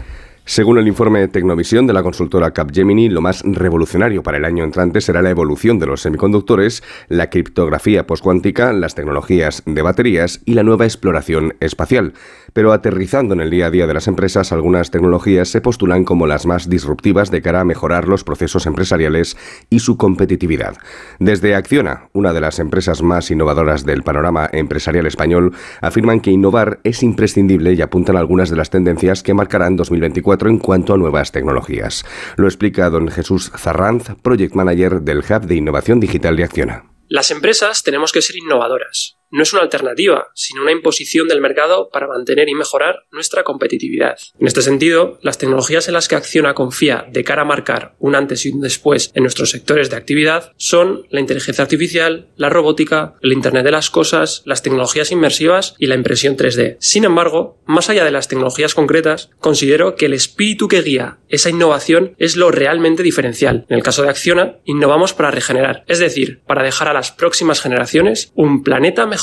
Según 0.43 0.79
el 0.79 0.87
informe 0.87 1.27
Tecnovisión 1.27 1.85
de 1.85 1.93
la 1.93 2.01
consultora 2.01 2.51
Capgemini, 2.51 3.09
lo 3.09 3.21
más 3.21 3.43
revolucionario 3.45 4.23
para 4.23 4.37
el 4.37 4.45
año 4.45 4.63
entrante 4.63 4.99
será 4.99 5.21
la 5.21 5.29
evolución 5.29 5.77
de 5.77 5.85
los 5.85 6.01
semiconductores, 6.01 6.81
la 7.09 7.29
criptografía 7.29 8.07
postcuántica, 8.07 8.73
las 8.73 8.95
tecnologías 8.95 9.61
de 9.67 9.81
baterías 9.83 10.41
y 10.45 10.55
la 10.55 10.63
nueva 10.63 10.85
exploración 10.85 11.53
espacial. 11.59 12.13
Pero 12.53 12.73
aterrizando 12.73 13.35
en 13.35 13.39
el 13.39 13.51
día 13.51 13.67
a 13.67 13.71
día 13.71 13.85
de 13.85 13.93
las 13.93 14.07
empresas, 14.07 14.51
algunas 14.51 14.89
tecnologías 14.89 15.47
se 15.47 15.61
postulan 15.61 16.03
como 16.03 16.25
las 16.25 16.47
más 16.47 16.69
disruptivas 16.69 17.29
de 17.29 17.41
cara 17.41 17.61
a 17.61 17.65
mejorar 17.65 18.07
los 18.07 18.23
procesos 18.23 18.65
empresariales 18.65 19.37
y 19.69 19.79
su 19.79 19.95
competitividad. 19.95 20.75
Desde 21.19 21.55
Acciona, 21.55 22.09
una 22.13 22.33
de 22.33 22.41
las 22.41 22.57
empresas 22.59 23.03
más 23.03 23.29
innovadoras 23.29 23.85
del 23.85 24.03
panorama 24.03 24.49
empresarial 24.51 25.05
español, 25.05 25.53
afirman 25.81 26.19
que 26.19 26.31
innovar 26.31 26.79
es 26.83 27.03
imprescindible 27.03 27.73
y 27.73 27.81
apuntan 27.81 28.17
algunas 28.17 28.49
de 28.49 28.57
las 28.57 28.71
tendencias 28.71 29.23
que 29.23 29.35
marcarán 29.35 29.75
2024 29.75 30.30
en 30.49 30.59
cuanto 30.59 30.93
a 30.93 30.97
nuevas 30.97 31.31
tecnologías. 31.31 32.05
Lo 32.37 32.47
explica 32.47 32.89
don 32.89 33.09
Jesús 33.09 33.51
Zarranz, 33.57 34.15
Project 34.21 34.55
Manager 34.55 35.01
del 35.01 35.19
Hub 35.19 35.45
de 35.45 35.55
Innovación 35.55 35.99
Digital 35.99 36.35
de 36.35 36.43
Acciona. 36.43 36.85
Las 37.07 37.31
empresas 37.31 37.83
tenemos 37.83 38.11
que 38.11 38.21
ser 38.21 38.37
innovadoras. 38.37 39.20
No 39.31 39.43
es 39.43 39.53
una 39.53 39.61
alternativa, 39.61 40.27
sino 40.35 40.61
una 40.61 40.71
imposición 40.71 41.27
del 41.27 41.41
mercado 41.41 41.89
para 41.91 42.07
mantener 42.07 42.49
y 42.49 42.53
mejorar 42.53 43.05
nuestra 43.11 43.43
competitividad. 43.43 44.17
En 44.39 44.47
este 44.47 44.61
sentido, 44.61 45.19
las 45.21 45.37
tecnologías 45.37 45.87
en 45.87 45.93
las 45.93 46.07
que 46.07 46.15
Acciona 46.15 46.53
confía 46.53 47.05
de 47.09 47.23
cara 47.23 47.43
a 47.43 47.45
marcar 47.45 47.95
un 47.99 48.15
antes 48.15 48.45
y 48.45 48.49
un 48.49 48.61
después 48.61 49.11
en 49.13 49.23
nuestros 49.23 49.51
sectores 49.51 49.89
de 49.89 49.95
actividad 49.95 50.51
son 50.57 51.07
la 51.09 51.19
inteligencia 51.21 51.63
artificial, 51.63 52.27
la 52.35 52.49
robótica, 52.49 53.15
el 53.21 53.33
Internet 53.33 53.63
de 53.63 53.71
las 53.71 53.89
Cosas, 53.89 54.41
las 54.45 54.61
tecnologías 54.61 55.11
inmersivas 55.11 55.75
y 55.77 55.87
la 55.87 55.95
impresión 55.95 56.35
3D. 56.35 56.77
Sin 56.79 57.05
embargo, 57.05 57.57
más 57.65 57.89
allá 57.89 58.03
de 58.03 58.11
las 58.11 58.27
tecnologías 58.27 58.75
concretas, 58.75 59.29
considero 59.39 59.95
que 59.95 60.07
el 60.07 60.13
espíritu 60.13 60.67
que 60.67 60.81
guía 60.81 61.19
esa 61.29 61.49
innovación 61.49 62.15
es 62.17 62.35
lo 62.35 62.51
realmente 62.51 63.03
diferencial. 63.03 63.65
En 63.69 63.77
el 63.77 63.83
caso 63.83 64.03
de 64.03 64.09
Acciona, 64.09 64.57
innovamos 64.65 65.13
para 65.13 65.31
regenerar, 65.31 65.85
es 65.87 65.99
decir, 65.99 66.41
para 66.45 66.63
dejar 66.63 66.89
a 66.89 66.93
las 66.93 67.11
próximas 67.11 67.61
generaciones 67.61 68.31
un 68.35 68.63
planeta 68.63 69.05
mejor. 69.05 69.20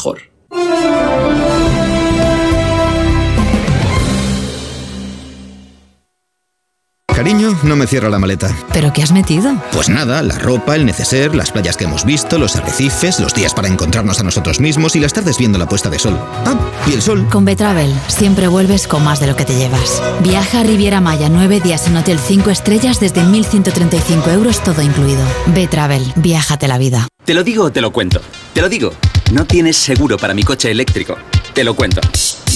Cariño, 7.18 7.58
no 7.64 7.74
me 7.74 7.88
cierra 7.88 8.08
la 8.08 8.20
maleta. 8.20 8.56
¿Pero 8.72 8.92
qué 8.92 9.02
has 9.02 9.10
metido? 9.10 9.60
Pues 9.72 9.88
nada, 9.88 10.22
la 10.22 10.38
ropa, 10.38 10.76
el 10.76 10.86
neceser, 10.86 11.34
las 11.34 11.50
playas 11.50 11.76
que 11.76 11.82
hemos 11.82 12.04
visto, 12.04 12.38
los 12.38 12.54
arrecifes, 12.54 13.18
los 13.18 13.34
días 13.34 13.54
para 13.54 13.66
encontrarnos 13.66 14.20
a 14.20 14.22
nosotros 14.22 14.60
mismos 14.60 14.94
y 14.94 15.00
las 15.00 15.14
tardes 15.14 15.36
viendo 15.36 15.58
la 15.58 15.66
puesta 15.66 15.90
de 15.90 15.98
sol. 15.98 16.16
Ah, 16.46 16.54
y 16.86 16.92
el 16.92 17.02
sol. 17.02 17.26
Con 17.28 17.44
Betravel 17.44 17.92
siempre 18.06 18.46
vuelves 18.46 18.86
con 18.86 19.02
más 19.02 19.18
de 19.18 19.26
lo 19.26 19.34
que 19.34 19.44
te 19.44 19.56
llevas. 19.56 20.00
Viaja 20.20 20.60
a 20.60 20.62
Riviera 20.62 21.00
Maya 21.00 21.28
nueve 21.28 21.60
días 21.60 21.88
en 21.88 21.96
Hotel 21.96 22.20
5 22.20 22.50
Estrellas 22.50 23.00
desde 23.00 23.22
1.135 23.22 24.32
euros 24.32 24.62
todo 24.62 24.80
incluido. 24.80 25.24
Betravel, 25.46 26.12
viájate 26.14 26.68
la 26.68 26.78
vida. 26.78 27.08
Te 27.24 27.34
lo 27.34 27.42
digo 27.42 27.64
o 27.64 27.72
te 27.72 27.80
lo 27.80 27.92
cuento. 27.92 28.20
Te 28.54 28.60
lo 28.60 28.68
digo. 28.68 28.92
No 29.32 29.44
tienes 29.44 29.76
seguro 29.76 30.16
para 30.16 30.32
mi 30.32 30.42
coche 30.42 30.70
eléctrico. 30.70 31.14
Te 31.52 31.62
lo 31.62 31.74
cuento. 31.74 32.00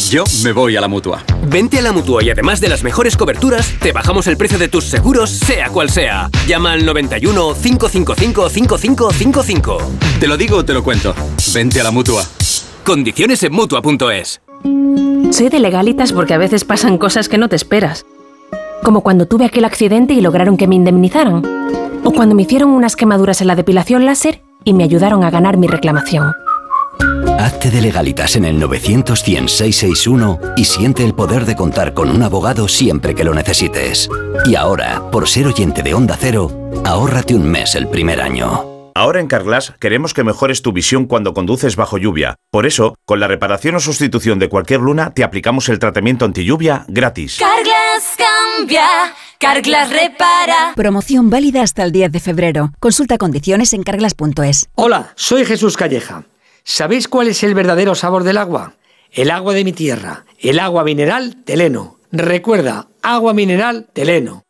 Yo 0.08 0.24
me 0.42 0.52
voy 0.52 0.74
a 0.76 0.80
la 0.80 0.88
mutua. 0.88 1.22
Vente 1.46 1.78
a 1.78 1.82
la 1.82 1.92
mutua 1.92 2.22
y 2.22 2.30
además 2.30 2.60
de 2.60 2.68
las 2.70 2.82
mejores 2.82 3.14
coberturas, 3.14 3.74
te 3.78 3.92
bajamos 3.92 4.26
el 4.26 4.38
precio 4.38 4.58
de 4.58 4.68
tus 4.68 4.84
seguros, 4.84 5.28
sea 5.30 5.68
cual 5.68 5.90
sea. 5.90 6.30
Llama 6.46 6.72
al 6.72 6.86
91 6.86 7.54
555 7.54 8.48
5555. 8.48 9.78
Te 10.18 10.26
lo 10.26 10.38
digo 10.38 10.58
o 10.58 10.64
te 10.64 10.72
lo 10.72 10.82
cuento. 10.82 11.14
Vente 11.52 11.78
a 11.80 11.84
la 11.84 11.90
mutua. 11.90 12.24
Condiciones 12.84 13.42
en 13.42 13.52
mutua.es. 13.52 14.40
Soy 15.30 15.48
de 15.50 15.60
legalitas 15.60 16.12
porque 16.12 16.32
a 16.32 16.38
veces 16.38 16.64
pasan 16.64 16.96
cosas 16.96 17.28
que 17.28 17.36
no 17.36 17.50
te 17.50 17.56
esperas. 17.56 18.06
Como 18.82 19.02
cuando 19.02 19.26
tuve 19.26 19.44
aquel 19.44 19.66
accidente 19.66 20.14
y 20.14 20.22
lograron 20.22 20.56
que 20.56 20.68
me 20.68 20.76
indemnizaran. 20.76 21.42
O 22.02 22.12
cuando 22.12 22.34
me 22.34 22.42
hicieron 22.42 22.70
unas 22.70 22.96
quemaduras 22.96 23.42
en 23.42 23.48
la 23.48 23.56
depilación 23.56 24.06
láser 24.06 24.42
y 24.64 24.72
me 24.72 24.84
ayudaron 24.84 25.22
a 25.22 25.30
ganar 25.30 25.58
mi 25.58 25.66
reclamación. 25.66 26.32
Hazte 27.38 27.70
de 27.70 27.80
legalitas 27.80 28.36
en 28.36 28.44
el 28.44 28.58
900 28.58 29.24
y 30.56 30.64
siente 30.64 31.04
el 31.04 31.14
poder 31.14 31.44
de 31.44 31.56
contar 31.56 31.94
con 31.94 32.10
un 32.10 32.22
abogado 32.22 32.68
siempre 32.68 33.14
que 33.14 33.24
lo 33.24 33.34
necesites. 33.34 34.08
Y 34.44 34.54
ahora, 34.54 35.10
por 35.10 35.28
ser 35.28 35.46
oyente 35.46 35.82
de 35.82 35.94
Onda 35.94 36.16
Cero, 36.18 36.70
ahórrate 36.84 37.34
un 37.34 37.50
mes 37.50 37.74
el 37.74 37.88
primer 37.88 38.20
año. 38.20 38.72
Ahora 38.94 39.20
en 39.20 39.26
Carglass 39.26 39.72
queremos 39.80 40.12
que 40.12 40.22
mejores 40.22 40.60
tu 40.60 40.72
visión 40.72 41.06
cuando 41.06 41.32
conduces 41.32 41.76
bajo 41.76 41.96
lluvia. 41.96 42.36
Por 42.50 42.66
eso, 42.66 42.94
con 43.06 43.20
la 43.20 43.28
reparación 43.28 43.74
o 43.76 43.80
sustitución 43.80 44.38
de 44.38 44.50
cualquier 44.50 44.80
luna, 44.80 45.14
te 45.14 45.24
aplicamos 45.24 45.68
el 45.70 45.78
tratamiento 45.78 46.26
anti 46.26 46.44
lluvia 46.44 46.84
gratis. 46.88 47.38
Carglass 47.38 48.16
cambia, 48.18 48.86
Carglass 49.38 49.90
repara. 49.90 50.72
Promoción 50.76 51.30
válida 51.30 51.62
hasta 51.62 51.84
el 51.84 51.92
10 51.92 52.12
de 52.12 52.20
febrero. 52.20 52.72
Consulta 52.80 53.16
condiciones 53.16 53.72
en 53.72 53.82
carglass.es. 53.82 54.68
Hola, 54.74 55.12
soy 55.16 55.46
Jesús 55.46 55.76
Calleja. 55.76 56.24
¿Sabéis 56.64 57.08
cuál 57.08 57.28
es 57.28 57.42
el 57.42 57.54
verdadero 57.54 57.94
sabor 57.94 58.22
del 58.24 58.38
agua? 58.38 58.74
El 59.10 59.30
agua 59.30 59.52
de 59.52 59.64
mi 59.64 59.72
tierra, 59.72 60.24
el 60.38 60.58
agua 60.58 60.84
mineral 60.84 61.36
Teleno. 61.44 61.96
Recuerda, 62.12 62.88
agua 63.02 63.34
mineral 63.34 63.88
Teleno. 63.92 64.42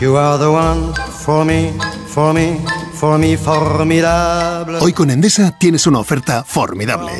You 0.00 0.16
are 0.16 0.38
the 0.38 0.46
one 0.46 0.94
for 1.10 1.44
me, 1.44 1.72
for 2.06 2.32
me, 2.32 2.58
for 2.94 3.18
me, 3.18 3.36
formidable. 3.36 4.78
Hoy 4.80 4.92
con 4.92 5.10
Endesa 5.10 5.58
tienes 5.58 5.86
una 5.86 5.98
oferta 5.98 6.44
formidable. 6.44 7.12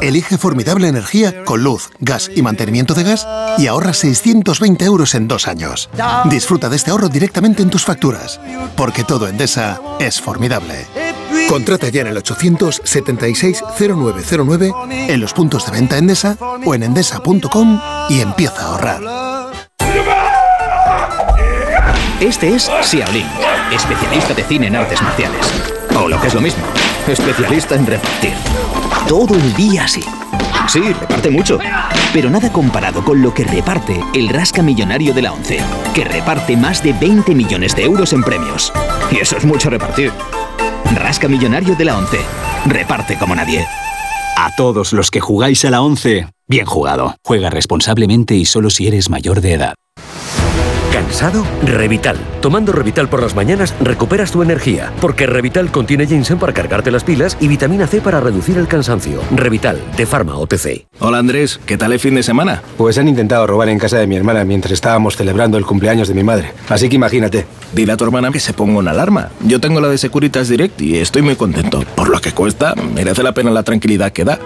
Elige 0.00 0.38
formidable 0.38 0.88
energía 0.88 1.44
con 1.44 1.64
luz, 1.64 1.90
gas 1.98 2.30
y 2.34 2.42
mantenimiento 2.42 2.94
de 2.94 3.02
gas 3.02 3.26
y 3.58 3.66
ahorra 3.66 3.94
620 3.94 4.84
euros 4.84 5.14
en 5.14 5.26
dos 5.26 5.48
años. 5.48 5.90
Disfruta 6.26 6.68
de 6.68 6.76
este 6.76 6.90
ahorro 6.90 7.08
directamente 7.08 7.62
en 7.62 7.70
tus 7.70 7.84
facturas, 7.84 8.40
porque 8.76 9.04
todo 9.04 9.26
Endesa 9.26 9.80
es 9.98 10.20
formidable. 10.20 10.86
Contrata 11.48 11.88
ya 11.88 12.02
en 12.02 12.08
el 12.08 12.22
876-0909, 12.22 15.08
en 15.08 15.20
los 15.20 15.32
puntos 15.32 15.64
de 15.64 15.72
venta 15.72 15.96
Endesa 15.96 16.36
o 16.64 16.74
en 16.74 16.82
endesa.com 16.82 17.80
y 18.10 18.20
empieza 18.20 18.60
a 18.60 18.66
ahorrar. 18.66 19.00
Este 22.20 22.54
es 22.54 22.70
Xiaolin, 22.82 23.24
especialista 23.72 24.34
de 24.34 24.44
cine 24.44 24.66
en 24.66 24.76
artes 24.76 25.00
marciales. 25.00 25.46
O 25.98 26.06
lo 26.08 26.20
que 26.20 26.26
es 26.26 26.34
lo 26.34 26.42
mismo, 26.42 26.62
especialista 27.06 27.76
en 27.76 27.86
repartir. 27.86 28.34
Todo 29.08 29.34
el 29.34 29.54
día 29.54 29.84
así. 29.84 30.04
Sí, 30.68 30.80
reparte 30.80 31.30
mucho. 31.30 31.58
Pero 32.12 32.28
nada 32.28 32.52
comparado 32.52 33.02
con 33.02 33.22
lo 33.22 33.32
que 33.32 33.44
reparte 33.44 33.98
el 34.12 34.28
Rasca 34.28 34.62
Millonario 34.62 35.14
de 35.14 35.22
la 35.22 35.32
ONCE, 35.32 35.60
que 35.94 36.04
reparte 36.04 36.58
más 36.58 36.82
de 36.82 36.92
20 36.92 37.34
millones 37.34 37.74
de 37.74 37.84
euros 37.84 38.12
en 38.12 38.22
premios. 38.22 38.70
Y 39.10 39.16
eso 39.16 39.38
es 39.38 39.46
mucho 39.46 39.70
repartir. 39.70 40.12
Rasca 40.94 41.28
Millonario 41.28 41.74
de 41.74 41.84
la 41.84 41.98
ONCE. 41.98 42.20
Reparte 42.66 43.16
como 43.18 43.34
nadie. 43.34 43.66
A 44.36 44.54
todos 44.56 44.92
los 44.92 45.10
que 45.10 45.20
jugáis 45.20 45.64
a 45.64 45.70
la 45.70 45.82
11, 45.82 46.28
bien 46.46 46.66
jugado. 46.66 47.16
Juega 47.24 47.50
responsablemente 47.50 48.34
y 48.34 48.44
solo 48.44 48.70
si 48.70 48.86
eres 48.86 49.10
mayor 49.10 49.40
de 49.40 49.52
edad. 49.54 49.74
¿Cansado? 50.92 51.44
Revital. 51.64 52.16
Tomando 52.40 52.72
Revital 52.72 53.08
por 53.08 53.22
las 53.22 53.34
mañanas 53.34 53.74
recuperas 53.80 54.30
tu 54.30 54.42
energía, 54.42 54.92
porque 55.00 55.26
Revital 55.26 55.70
contiene 55.70 56.06
ginseng 56.06 56.38
para 56.38 56.52
cargarte 56.52 56.90
las 56.90 57.04
pilas 57.04 57.36
y 57.40 57.48
vitamina 57.48 57.86
C 57.86 58.00
para 58.00 58.20
reducir 58.20 58.58
el 58.58 58.66
cansancio. 58.68 59.20
Revital, 59.34 59.80
de 59.96 60.06
Pharma 60.06 60.36
OTC. 60.36 60.86
Hola 61.00 61.18
Andrés, 61.18 61.60
¿qué 61.66 61.76
tal 61.76 61.92
el 61.92 62.00
fin 62.00 62.14
de 62.14 62.22
semana? 62.22 62.62
Pues 62.76 62.98
han 62.98 63.08
intentado 63.08 63.46
robar 63.46 63.68
en 63.68 63.78
casa 63.78 63.98
de 63.98 64.06
mi 64.06 64.16
hermana 64.16 64.44
mientras 64.44 64.72
estábamos 64.72 65.16
celebrando 65.16 65.58
el 65.58 65.66
cumpleaños 65.66 66.08
de 66.08 66.14
mi 66.14 66.24
madre. 66.24 66.52
Así 66.68 66.88
que 66.88 66.96
imagínate. 66.96 67.46
Dile 67.72 67.92
a 67.92 67.96
tu 67.96 68.04
hermana 68.04 68.30
que 68.30 68.40
se 68.40 68.52
ponga 68.54 68.78
una 68.78 68.92
alarma. 68.92 69.28
Yo 69.44 69.60
tengo 69.60 69.80
la 69.80 69.88
de 69.88 69.98
Securitas 69.98 70.48
Direct 70.48 70.80
y 70.80 70.96
estoy 70.96 71.22
muy 71.22 71.36
contento. 71.36 71.84
Por 71.94 72.08
lo 72.08 72.20
que 72.20 72.32
cuesta, 72.32 72.74
merece 72.74 73.22
la 73.22 73.32
pena 73.32 73.50
la 73.50 73.62
tranquilidad 73.62 74.12
que 74.12 74.24
da. 74.24 74.38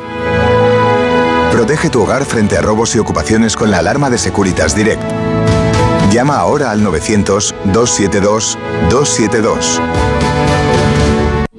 Protege 1.52 1.90
tu 1.90 2.02
hogar 2.02 2.24
frente 2.24 2.56
a 2.56 2.62
robos 2.62 2.97
y 2.97 2.98
ocupaciones 2.98 3.56
con 3.56 3.70
la 3.70 3.78
alarma 3.78 4.10
de 4.10 4.19
Securitas 4.19 4.74
Direct. 4.74 5.02
Llama 6.12 6.36
ahora 6.36 6.70
al 6.70 6.82
900-272-272. 6.82 9.80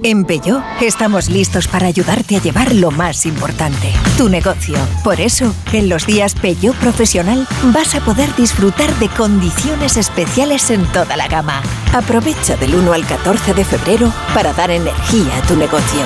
En 0.04 0.24
Peugeot 0.26 0.62
estamos 0.80 1.30
listos 1.30 1.68
para 1.68 1.88
ayudarte 1.88 2.36
a 2.36 2.42
llevar 2.42 2.76
lo 2.76 2.92
más 2.92 3.26
importante, 3.26 3.92
tu 4.16 4.30
negocio. 4.30 4.76
Por 5.04 5.20
eso, 5.20 5.52
en 5.72 5.90
los 5.90 6.06
días 6.06 6.36
Peugeot 6.36 6.76
Profesional 6.76 7.48
vas 7.74 7.96
a 7.96 8.02
poder 8.02 8.36
disfrutar 8.36 8.94
de 9.00 9.10
condiciones 9.10 9.98
especiales 9.98 10.70
en 10.70 10.86
toda 10.92 11.18
la 11.18 11.28
gama. 11.28 11.64
Aprovecha 11.92 12.56
del 12.56 12.76
1 12.76 12.94
al 12.94 13.08
14 13.08 13.56
de 13.56 13.66
febrero 13.66 14.14
para 14.36 14.54
dar 14.54 14.70
energía 14.70 15.36
a 15.36 15.42
tu 15.48 15.56
negocio. 15.56 16.02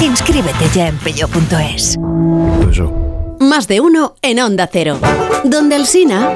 Inscríbete 0.00 0.68
ya 0.74 0.88
en 0.88 0.98
peugeot.es. 0.98 1.96
Más 3.38 3.68
de 3.68 3.80
uno 3.80 4.16
en 4.22 4.40
Onda 4.40 4.68
Cero. 4.72 4.98
Donde 5.44 5.76
el 5.76 5.86
Sina... 5.86 6.34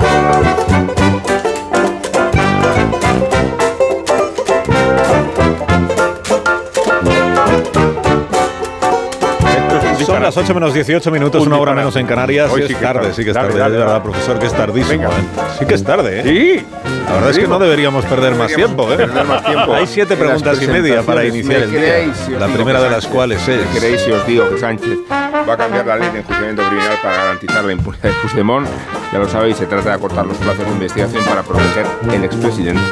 las 10.27 10.37
8 10.37 10.55
menos 10.55 10.75
18 10.75 11.11
minutos, 11.13 11.41
Un 11.41 11.49
una 11.49 11.59
hora 11.59 11.73
menos 11.73 11.95
en 11.95 12.05
Canarias. 12.05 12.51
Hoy 12.53 12.65
Sí 12.67 12.73
es 12.73 12.81
tarde, 12.81 13.13
sí 13.13 13.23
que 13.23 13.31
es 13.31 13.35
tarde. 13.37 13.57
dale, 13.57 13.75
de 13.75 13.79
verdad, 13.79 13.93
dale. 13.93 14.05
profesor, 14.05 14.39
que 14.41 14.47
es 14.47 14.53
tardísimo. 14.53 15.09
Venga. 15.09 15.09
¿eh? 15.11 15.53
Sí 15.57 15.67
que 15.67 15.75
es 15.75 15.85
tarde, 15.85 16.21
¿eh? 16.21 16.23
Sí. 16.25 16.67
La 17.07 17.13
verdad 17.15 17.31
es 17.31 17.39
que 17.39 17.47
no 17.47 17.59
deberíamos 17.61 18.05
perder 18.07 18.35
más 18.35 18.49
Deberíamos 18.49 18.77
tiempo, 18.77 18.93
¿eh? 18.93 18.97
perder 18.97 19.25
más 19.25 19.45
tiempo. 19.45 19.73
Hay 19.73 19.87
siete 19.87 20.17
preguntas 20.17 20.61
y 20.61 20.67
media 20.67 21.03
para 21.03 21.25
iniciar 21.25 21.63
el 21.63 21.71
¿Me 21.71 21.79
creéis 21.79 22.17
si 22.17 22.31
día. 22.31 22.41
La 22.41 22.49
primera 22.49 22.83
de 22.83 22.91
las 22.91 23.07
cuales 23.07 23.47
es... 23.47 23.73
¿Me 23.73 23.79
creéis 23.79 24.01
si 24.01 24.11
os 24.11 24.27
digo 24.27 24.51
que 24.51 24.59
Sánchez 24.59 24.99
va 25.45 25.55
a 25.55 25.57
cambiar 25.57 25.87
la 25.87 25.97
ley 25.97 26.11
de 26.11 26.19
enjuiciamiento 26.21 26.63
criminal 26.63 26.99
para 27.03 27.17
garantizar 27.17 27.65
la 27.65 27.73
impunidad 27.73 28.03
de 28.03 28.13
Puigdemont? 28.23 28.69
Ya 29.13 29.19
lo 29.19 29.29
sabéis, 29.29 29.57
se 29.57 29.67
trata 29.67 29.91
de 29.91 29.95
acortar 29.95 30.27
los 30.27 30.37
plazos 30.39 30.65
de 30.65 30.73
investigación 30.73 31.25
para 31.25 31.43
proteger 31.43 31.87
el 32.13 32.25
expresidente 32.25 32.83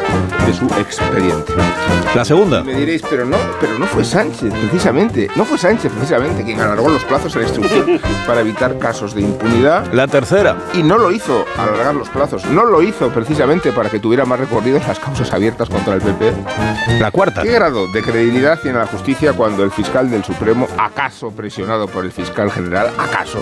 de 0.47 0.53
su 0.53 0.67
expediente. 0.79 1.53
La 2.15 2.25
segunda. 2.25 2.63
Me 2.63 2.75
diréis, 2.75 3.03
pero 3.09 3.25
no, 3.25 3.37
pero 3.61 3.79
no 3.79 3.87
fue 3.87 4.05
Sánchez, 4.05 4.53
precisamente. 4.53 5.29
No 5.37 5.45
fue 5.45 5.59
Sánchez, 5.59 5.93
precisamente, 5.93 6.45
quien 6.45 6.61
alargó 6.61 6.89
los 6.89 7.05
plazos 7.05 7.35
en 7.35 7.43
la 7.43 7.49
instrucción 7.49 8.01
para 8.27 8.41
evitar 8.41 8.79
casos 8.79 9.15
de 9.15 9.23
impunidad. 9.23 9.93
La 9.93 10.07
tercera. 10.07 10.57
Y 10.73 10.83
no 10.83 10.99
lo 10.99 11.11
hizo 11.11 11.45
alargar 11.59 11.95
los 11.95 12.09
plazos. 12.09 12.45
No 12.47 12.65
lo 12.65 12.83
hizo 12.83 13.09
precisamente 13.09 13.73
para 13.73 13.91
que 13.91 13.99
tuviera 13.99 14.25
más 14.25 14.39
recorrido 14.39 14.79
las 14.87 15.01
causas 15.01 15.33
abiertas 15.33 15.69
contra 15.69 15.95
el 15.95 16.01
PP. 16.01 16.33
La 17.01 17.11
cuarta. 17.11 17.43
¿Qué 17.43 17.53
grado 17.53 17.89
de 17.89 18.03
credibilidad 18.03 18.61
tiene 18.61 18.79
la 18.79 18.87
justicia 18.87 19.33
cuando 19.33 19.65
el 19.65 19.71
fiscal 19.71 20.11
del 20.11 20.23
Supremo, 20.25 20.69
acaso 20.79 21.31
presionado 21.31 21.89
por 21.89 22.05
el 22.05 22.13
fiscal 22.13 22.34
general, 22.51 22.91
acaso, 22.99 23.39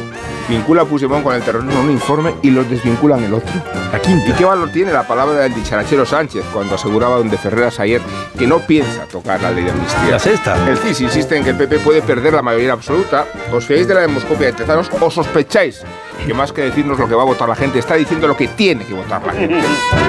vincula 0.49 0.83
a 0.83 0.85
Puigdemont 0.85 1.23
con 1.23 1.35
el 1.35 1.43
terrorismo 1.43 1.73
en 1.73 1.87
un 1.87 1.91
informe 1.91 2.35
y 2.43 2.51
los 2.51 2.69
desvincula 2.69 3.19
en 3.19 3.25
el 3.25 3.35
otro? 3.35 3.53
¿Y 4.07 4.33
qué 4.33 4.45
valor 4.45 4.71
tiene 4.71 4.93
la 4.93 5.07
palabra 5.07 5.41
del 5.41 5.55
dicharachero 5.55 6.05
Sánchez 6.05 6.45
cuando 6.53 6.75
aseguraba 6.75 7.17
donde 7.17 7.37
Ferreras 7.39 7.79
ayer 7.81 8.01
que 8.39 8.47
no 8.47 8.59
piensa 8.61 9.05
tocar 9.05 9.41
la 9.41 9.51
ley 9.51 9.65
de 9.65 9.71
amnistía? 9.71 10.11
La 10.11 10.19
sexta. 10.19 10.69
El 10.69 10.77
CIS 10.79 11.01
insiste 11.03 11.37
en 11.37 11.45
que 11.45 11.51
el 11.51 11.57
PP 11.57 11.79
puede 11.79 12.03
perder 12.03 12.35
la 12.35 12.43
mayoría 12.43 12.73
absoluta. 12.73 13.27
¿Os 13.53 13.65
fiáis 13.65 13.87
de 13.87 13.95
la 13.95 14.01
demoscopia 14.01 14.47
de 14.47 14.53
Tezanos 14.55 14.91
o 15.01 15.11
sospecháis 15.11 15.83
que 16.23 16.35
más 16.35 16.53
que 16.53 16.63
decirnos 16.63 16.99
lo 16.99 17.09
que 17.09 17.15
va 17.15 17.23
a 17.23 17.27
votar 17.27 17.49
la 17.49 17.57
gente, 17.57 17.79
está 17.79 17.95
diciendo 17.95 18.27
lo 18.27 18.37
que 18.37 18.49
tiene 18.49 18.85
que 18.85 18.95
votar 18.95 19.25
la 19.27 19.33
gente? 19.33 19.61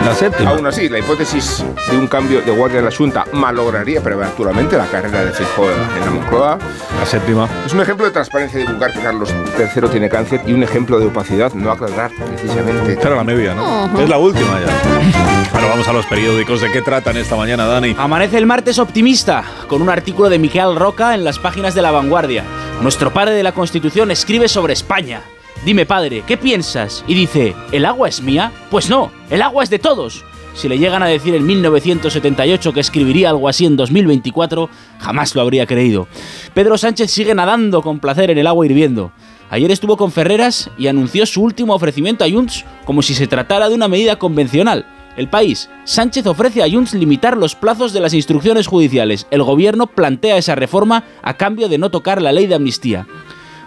La 0.06 0.14
séptima. 0.14 0.52
Aún 0.52 0.66
así, 0.66 0.90
la 0.90 1.00
hipótesis 1.00 1.64
de 1.90 1.98
un 1.98 2.08
cambio 2.08 2.42
de 2.42 2.52
guardia 2.52 2.80
en 2.80 2.86
la 2.86 2.92
Junta 2.92 3.26
malograría 3.34 4.02
prematuramente 4.02 4.78
la 4.78 4.86
carrera 4.86 5.26
de 5.26 5.32
Feijóo 5.32 5.70
en 5.72 6.06
la 6.06 6.12
Moncloa. 6.12 6.58
La 7.00 7.06
séptima. 7.06 7.48
Es 7.66 7.74
un 7.74 7.82
ejemplo 7.82 8.06
de 8.06 8.12
transparencia 8.12 8.60
divulgar 8.60 8.94
que 8.94 9.00
Carlos 9.00 9.34
III 9.58 9.90
tiene 9.90 10.10
cáncer 10.10 10.42
y 10.46 10.54
un 10.54 10.64
ejemplo 10.64 11.00
de 11.00 11.08
opacidad 11.08 11.54
no 11.54 11.72
aclarar 11.72 12.12
precisamente. 12.12 12.94
Esta 12.94 13.08
era 13.08 13.18
la 13.18 13.24
media, 13.24 13.54
¿no? 13.54 13.86
Ujú. 13.86 14.02
Es 14.02 14.10
la 14.10 14.18
última 14.18 14.60
ya. 14.60 15.54
Ahora 15.54 15.68
vamos 15.70 15.88
a 15.88 15.94
los 15.94 16.06
periódicos. 16.06 16.62
¿De 16.62 16.72
qué 16.72 16.82
tratan 16.82 17.18
esta 17.18 17.36
mañana, 17.36 17.66
Dani? 17.66 17.96
Amanece 17.98 18.38
el 18.38 18.46
martes 18.46 18.80
optimista, 18.80 19.44
con 19.68 19.82
un 19.82 19.90
artículo 19.90 20.30
de 20.30 20.40
Miquel 20.40 20.76
Roca 20.76 21.14
en 21.16 21.24
las 21.24 21.40
páginas 21.40 21.74
de 21.76 21.82
La 21.82 21.92
Vanguardia. 21.92 22.44
Nuestro 22.82 23.12
padre 23.12 23.34
de 23.36 23.44
la 23.44 23.52
Constitución 23.52 24.12
escribe 24.12 24.48
sobre 24.48 24.74
España. 24.74 25.22
Dime, 25.66 25.86
padre, 25.86 26.26
¿qué 26.28 26.36
piensas? 26.36 27.06
Y 27.08 27.14
dice, 27.14 27.56
¿el 27.72 27.86
agua 27.86 28.10
es 28.10 28.22
mía? 28.22 28.52
Pues 28.70 28.90
no, 28.90 29.14
el 29.30 29.42
agua 29.42 29.64
es 29.64 29.70
de 29.70 29.80
todos. 29.80 30.26
Si 30.56 30.68
le 30.68 30.78
llegan 30.78 31.02
a 31.04 31.08
decir 31.08 31.36
en 31.36 31.46
1978 31.46 32.74
que 32.74 32.82
escribiría 32.82 33.30
algo 33.30 33.48
así 33.48 33.66
en 33.66 33.78
2024, 33.78 34.70
jamás 35.00 35.34
lo 35.36 35.42
habría 35.42 35.66
creído. 35.66 36.10
Pedro 36.54 36.78
Sánchez 36.78 37.10
sigue 37.12 37.34
nadando 37.34 37.82
con 37.82 38.00
placer 38.00 38.30
en 38.30 38.40
el 38.40 38.48
agua 38.48 38.66
hirviendo. 38.66 39.14
Ayer 39.50 39.72
estuvo 39.72 39.96
con 39.96 40.12
Ferreras 40.12 40.70
y 40.78 40.88
anunció 40.88 41.26
su 41.26 41.42
último 41.42 41.74
ofrecimiento 41.74 42.26
a 42.26 42.30
Junts 42.30 42.66
como 42.84 43.02
si 43.02 43.14
se 43.14 43.28
tratara 43.28 43.70
de 43.70 43.76
una 43.76 43.88
medida 43.88 44.18
convencional. 44.18 44.86
El 45.16 45.30
país. 45.30 45.70
Sánchez 45.86 46.26
ofrece 46.26 46.62
a 46.62 46.70
Junts 46.70 46.94
limitar 46.94 47.38
los 47.38 47.56
plazos 47.56 47.94
de 47.94 48.02
las 48.02 48.14
instrucciones 48.14 48.68
judiciales. 48.68 49.28
El 49.32 49.44
gobierno 49.44 49.88
plantea 49.88 50.38
esa 50.38 50.56
reforma 50.56 51.06
a 51.22 51.38
cambio 51.38 51.70
de 51.70 51.78
no 51.78 51.90
tocar 51.90 52.22
la 52.22 52.34
ley 52.34 52.48
de 52.48 52.56
amnistía. 52.56 53.08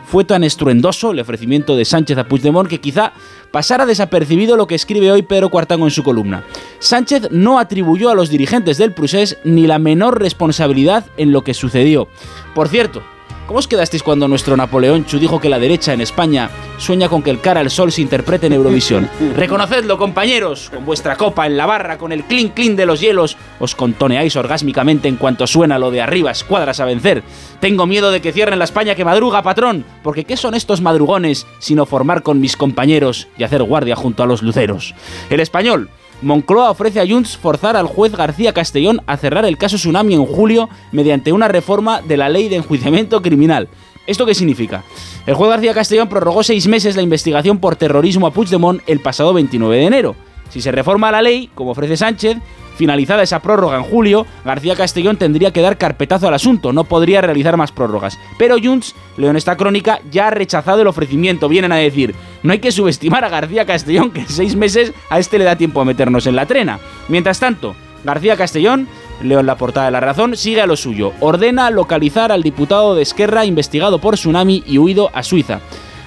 Fue 0.07 0.24
tan 0.24 0.45
estruendoso 0.45 1.11
el 1.11 1.19
ofrecimiento 1.19 1.74
de 1.74 1.85
Sánchez 1.85 2.16
a 2.16 2.28
Puigdemont 2.28 2.69
que 2.69 2.81
quizá 2.81 3.12
pasara 3.51 3.87
desapercibido 3.87 4.57
lo 4.57 4.69
que 4.69 4.77
escribe 4.77 5.11
hoy 5.11 5.23
Pedro 5.23 5.49
Cuartango 5.49 5.85
en 5.85 5.91
su 5.91 6.05
columna. 6.05 6.45
Sánchez 6.78 7.31
no 7.33 7.59
atribuyó 7.59 8.11
a 8.11 8.15
los 8.15 8.31
dirigentes 8.31 8.78
del 8.78 8.93
Prusés 8.93 9.39
ni 9.43 9.66
la 9.66 9.81
menor 9.81 10.20
responsabilidad 10.20 11.07
en 11.16 11.33
lo 11.33 11.43
que 11.43 11.55
sucedió. 11.55 12.07
Por 12.55 12.69
cierto, 12.69 13.03
¿Cómo 13.47 13.60
os 13.60 13.68
quedasteis 13.68 14.02
cuando 14.02 14.27
nuestro 14.27 14.56
Napoleón 14.56 15.05
Chu 15.05 15.20
dijo 15.20 15.39
que 15.39 15.48
la 15.48 15.60
derecha 15.60 15.93
en 15.93 16.01
España 16.01 16.51
sueña 16.78 17.09
con 17.09 17.23
que 17.23 17.31
el 17.31 17.40
cara 17.40 17.60
al 17.60 17.70
sol 17.70 17.93
se 17.93 18.02
interprete 18.02 18.48
en 18.48 18.55
Eurovisión? 18.55 19.09
Reconocedlo, 19.36 19.98
compañeros, 19.98 20.68
con 20.74 20.85
vuestra 20.85 21.14
copa 21.14 21.47
en 21.47 21.56
la 21.56 21.64
barra, 21.64 21.97
con 21.97 22.10
el 22.10 22.24
clink 22.24 22.55
clink 22.55 22.77
de 22.77 22.86
los 22.86 23.01
hielos, 23.01 23.36
os 23.60 23.77
contoneáis 23.77 24.35
orgásmicamente 24.35 25.06
en 25.06 25.14
cuanto 25.14 25.47
suena 25.47 25.78
lo 25.78 25.93
de 25.93 26.01
arriba, 26.01 26.32
escuadras 26.32 26.81
a 26.81 26.86
vencer. 26.86 27.23
Tengo 27.60 27.86
miedo 27.86 28.10
de 28.10 28.20
que 28.20 28.32
cierren 28.32 28.59
la 28.59 28.64
España 28.64 28.97
que 28.97 29.05
madruga, 29.05 29.44
patrón, 29.44 29.85
porque 30.02 30.24
¿qué 30.24 30.36
son 30.36 30.55
estos 30.55 30.81
madrugones 30.81 31.47
sino 31.60 31.86
formar 31.86 32.24
con 32.24 32.40
mis 32.40 32.56
compañeros 32.56 33.28
y 33.39 33.44
hacer 33.44 33.62
guardia 33.62 33.94
junto 33.94 34.24
a 34.24 34.27
los 34.27 34.43
luceros? 34.43 34.93
El 35.31 35.39
español 35.39 35.89
Moncloa 36.23 36.71
ofrece 36.71 37.01
a 37.01 37.07
Junts 37.07 37.37
forzar 37.37 37.77
al 37.77 37.87
juez 37.87 38.13
García 38.13 38.55
Castellón 38.55 39.03
a 39.07 39.17
cerrar 39.17 39.45
el 39.45 39.59
caso 39.59 39.77
Tsunami 39.77 40.15
en 40.15 40.25
julio 40.25 40.69
mediante 40.91 41.33
una 41.33 41.49
reforma 41.49 42.01
de 42.01 42.17
la 42.17 42.29
ley 42.29 42.49
de 42.49 42.57
enjuiciamiento 42.57 43.21
criminal. 43.21 43.69
¿Esto 44.07 44.25
qué 44.25 44.35
significa? 44.35 44.83
El 45.27 45.35
juez 45.35 45.51
García 45.51 45.75
Castellón 45.75 46.09
prorrogó 46.09 46.43
seis 46.43 46.67
meses 46.69 46.97
la 46.97 47.03
investigación 47.03 47.59
por 47.59 47.77
terrorismo 47.77 48.27
a 48.27 48.33
Puigdemont 48.33 48.81
el 48.87 49.01
pasado 49.01 49.35
29 49.35 49.77
de 49.77 49.85
enero. 49.85 50.17
Si 50.49 50.63
se 50.63 50.73
reforma 50.73 51.11
la 51.11 51.23
ley, 51.23 51.51
como 51.55 51.73
ofrece 51.73 51.97
Sánchez, 51.97 52.39
finalizada 52.77 53.23
esa 53.23 53.40
prórroga 53.40 53.77
en 53.77 53.82
julio, 53.82 54.27
García 54.44 54.77
Castellón 54.77 55.16
tendría 55.16 55.51
que 55.51 55.62
dar 55.62 55.78
carpetazo 55.78 56.28
al 56.28 56.35
asunto, 56.35 56.73
no 56.73 56.85
podría 56.85 57.20
realizar 57.20 57.57
más 57.57 57.73
prórrogas. 57.73 58.19
Pero 58.39 58.57
Junts, 58.62 58.94
leo 59.16 59.31
en 59.31 59.36
esta 59.36 59.57
crónica, 59.57 60.01
ya 60.11 60.28
ha 60.28 60.31
rechazado 60.31 60.82
el 60.82 60.86
ofrecimiento. 60.86 61.48
Vienen 61.48 61.73
a 61.73 61.77
decir, 61.77 62.15
no 62.43 62.53
hay 62.53 62.59
que 62.59 62.73
subestimar 62.73 63.24
a 63.24 63.28
García 63.28 63.66
Castellón, 63.66 64.11
que 64.11 64.20
en 64.20 64.28
seis 64.28 64.55
meses 64.55 64.93
a 65.11 65.19
este 65.19 65.39
le 65.39 65.44
da 65.44 65.57
tiempo 65.57 65.81
a 65.81 65.85
meternos 65.85 66.27
en 66.27 66.36
la 66.36 66.47
trena. 66.47 66.78
Mientras 67.09 67.40
tanto, 67.40 67.74
García 68.05 68.36
Castellón, 68.36 68.89
leo 69.23 69.40
en 69.40 69.47
la 69.47 69.57
portada 69.57 69.86
de 69.86 69.93
La 69.93 70.01
Razón, 70.01 70.36
sigue 70.36 70.61
a 70.61 70.66
lo 70.66 70.77
suyo. 70.77 71.12
Ordena 71.20 71.70
localizar 71.70 72.31
al 72.31 72.43
diputado 72.43 72.94
de 72.94 73.03
Esquerra 73.03 73.44
investigado 73.44 73.98
por 73.98 74.15
tsunami 74.15 74.62
y 74.66 74.78
huido 74.78 75.11
a 75.12 75.23
Suiza. 75.23 75.61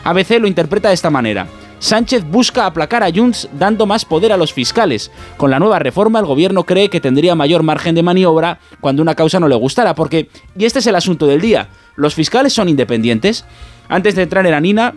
ABC 0.03 0.39
lo 0.39 0.47
interpreta 0.47 0.89
de 0.89 0.93
esta 0.93 1.09
manera. 1.09 1.47
Sánchez 1.79 2.25
busca 2.25 2.65
aplacar 2.65 3.03
a 3.03 3.11
Junts 3.11 3.49
dando 3.53 3.85
más 3.85 4.05
poder 4.05 4.31
a 4.33 4.37
los 4.37 4.53
fiscales. 4.53 5.11
Con 5.37 5.49
la 5.49 5.59
nueva 5.59 5.79
reforma 5.79 6.19
el 6.19 6.25
gobierno 6.25 6.65
cree 6.65 6.89
que 6.89 6.99
tendría 6.99 7.35
mayor 7.35 7.63
margen 7.63 7.95
de 7.95 8.03
maniobra 8.03 8.59
cuando 8.81 9.01
una 9.01 9.15
causa 9.15 9.39
no 9.39 9.47
le 9.47 9.55
gustara, 9.55 9.95
porque, 9.95 10.29
y 10.57 10.65
este 10.65 10.79
es 10.79 10.87
el 10.87 10.95
asunto 10.95 11.25
del 11.25 11.41
día, 11.41 11.69
¿los 11.95 12.15
fiscales 12.15 12.53
son 12.53 12.69
independientes? 12.69 13.45
Antes 13.87 14.15
de 14.15 14.23
entrar 14.23 14.45
en 14.45 14.51
la 14.51 14.59
Nina, 14.59 14.93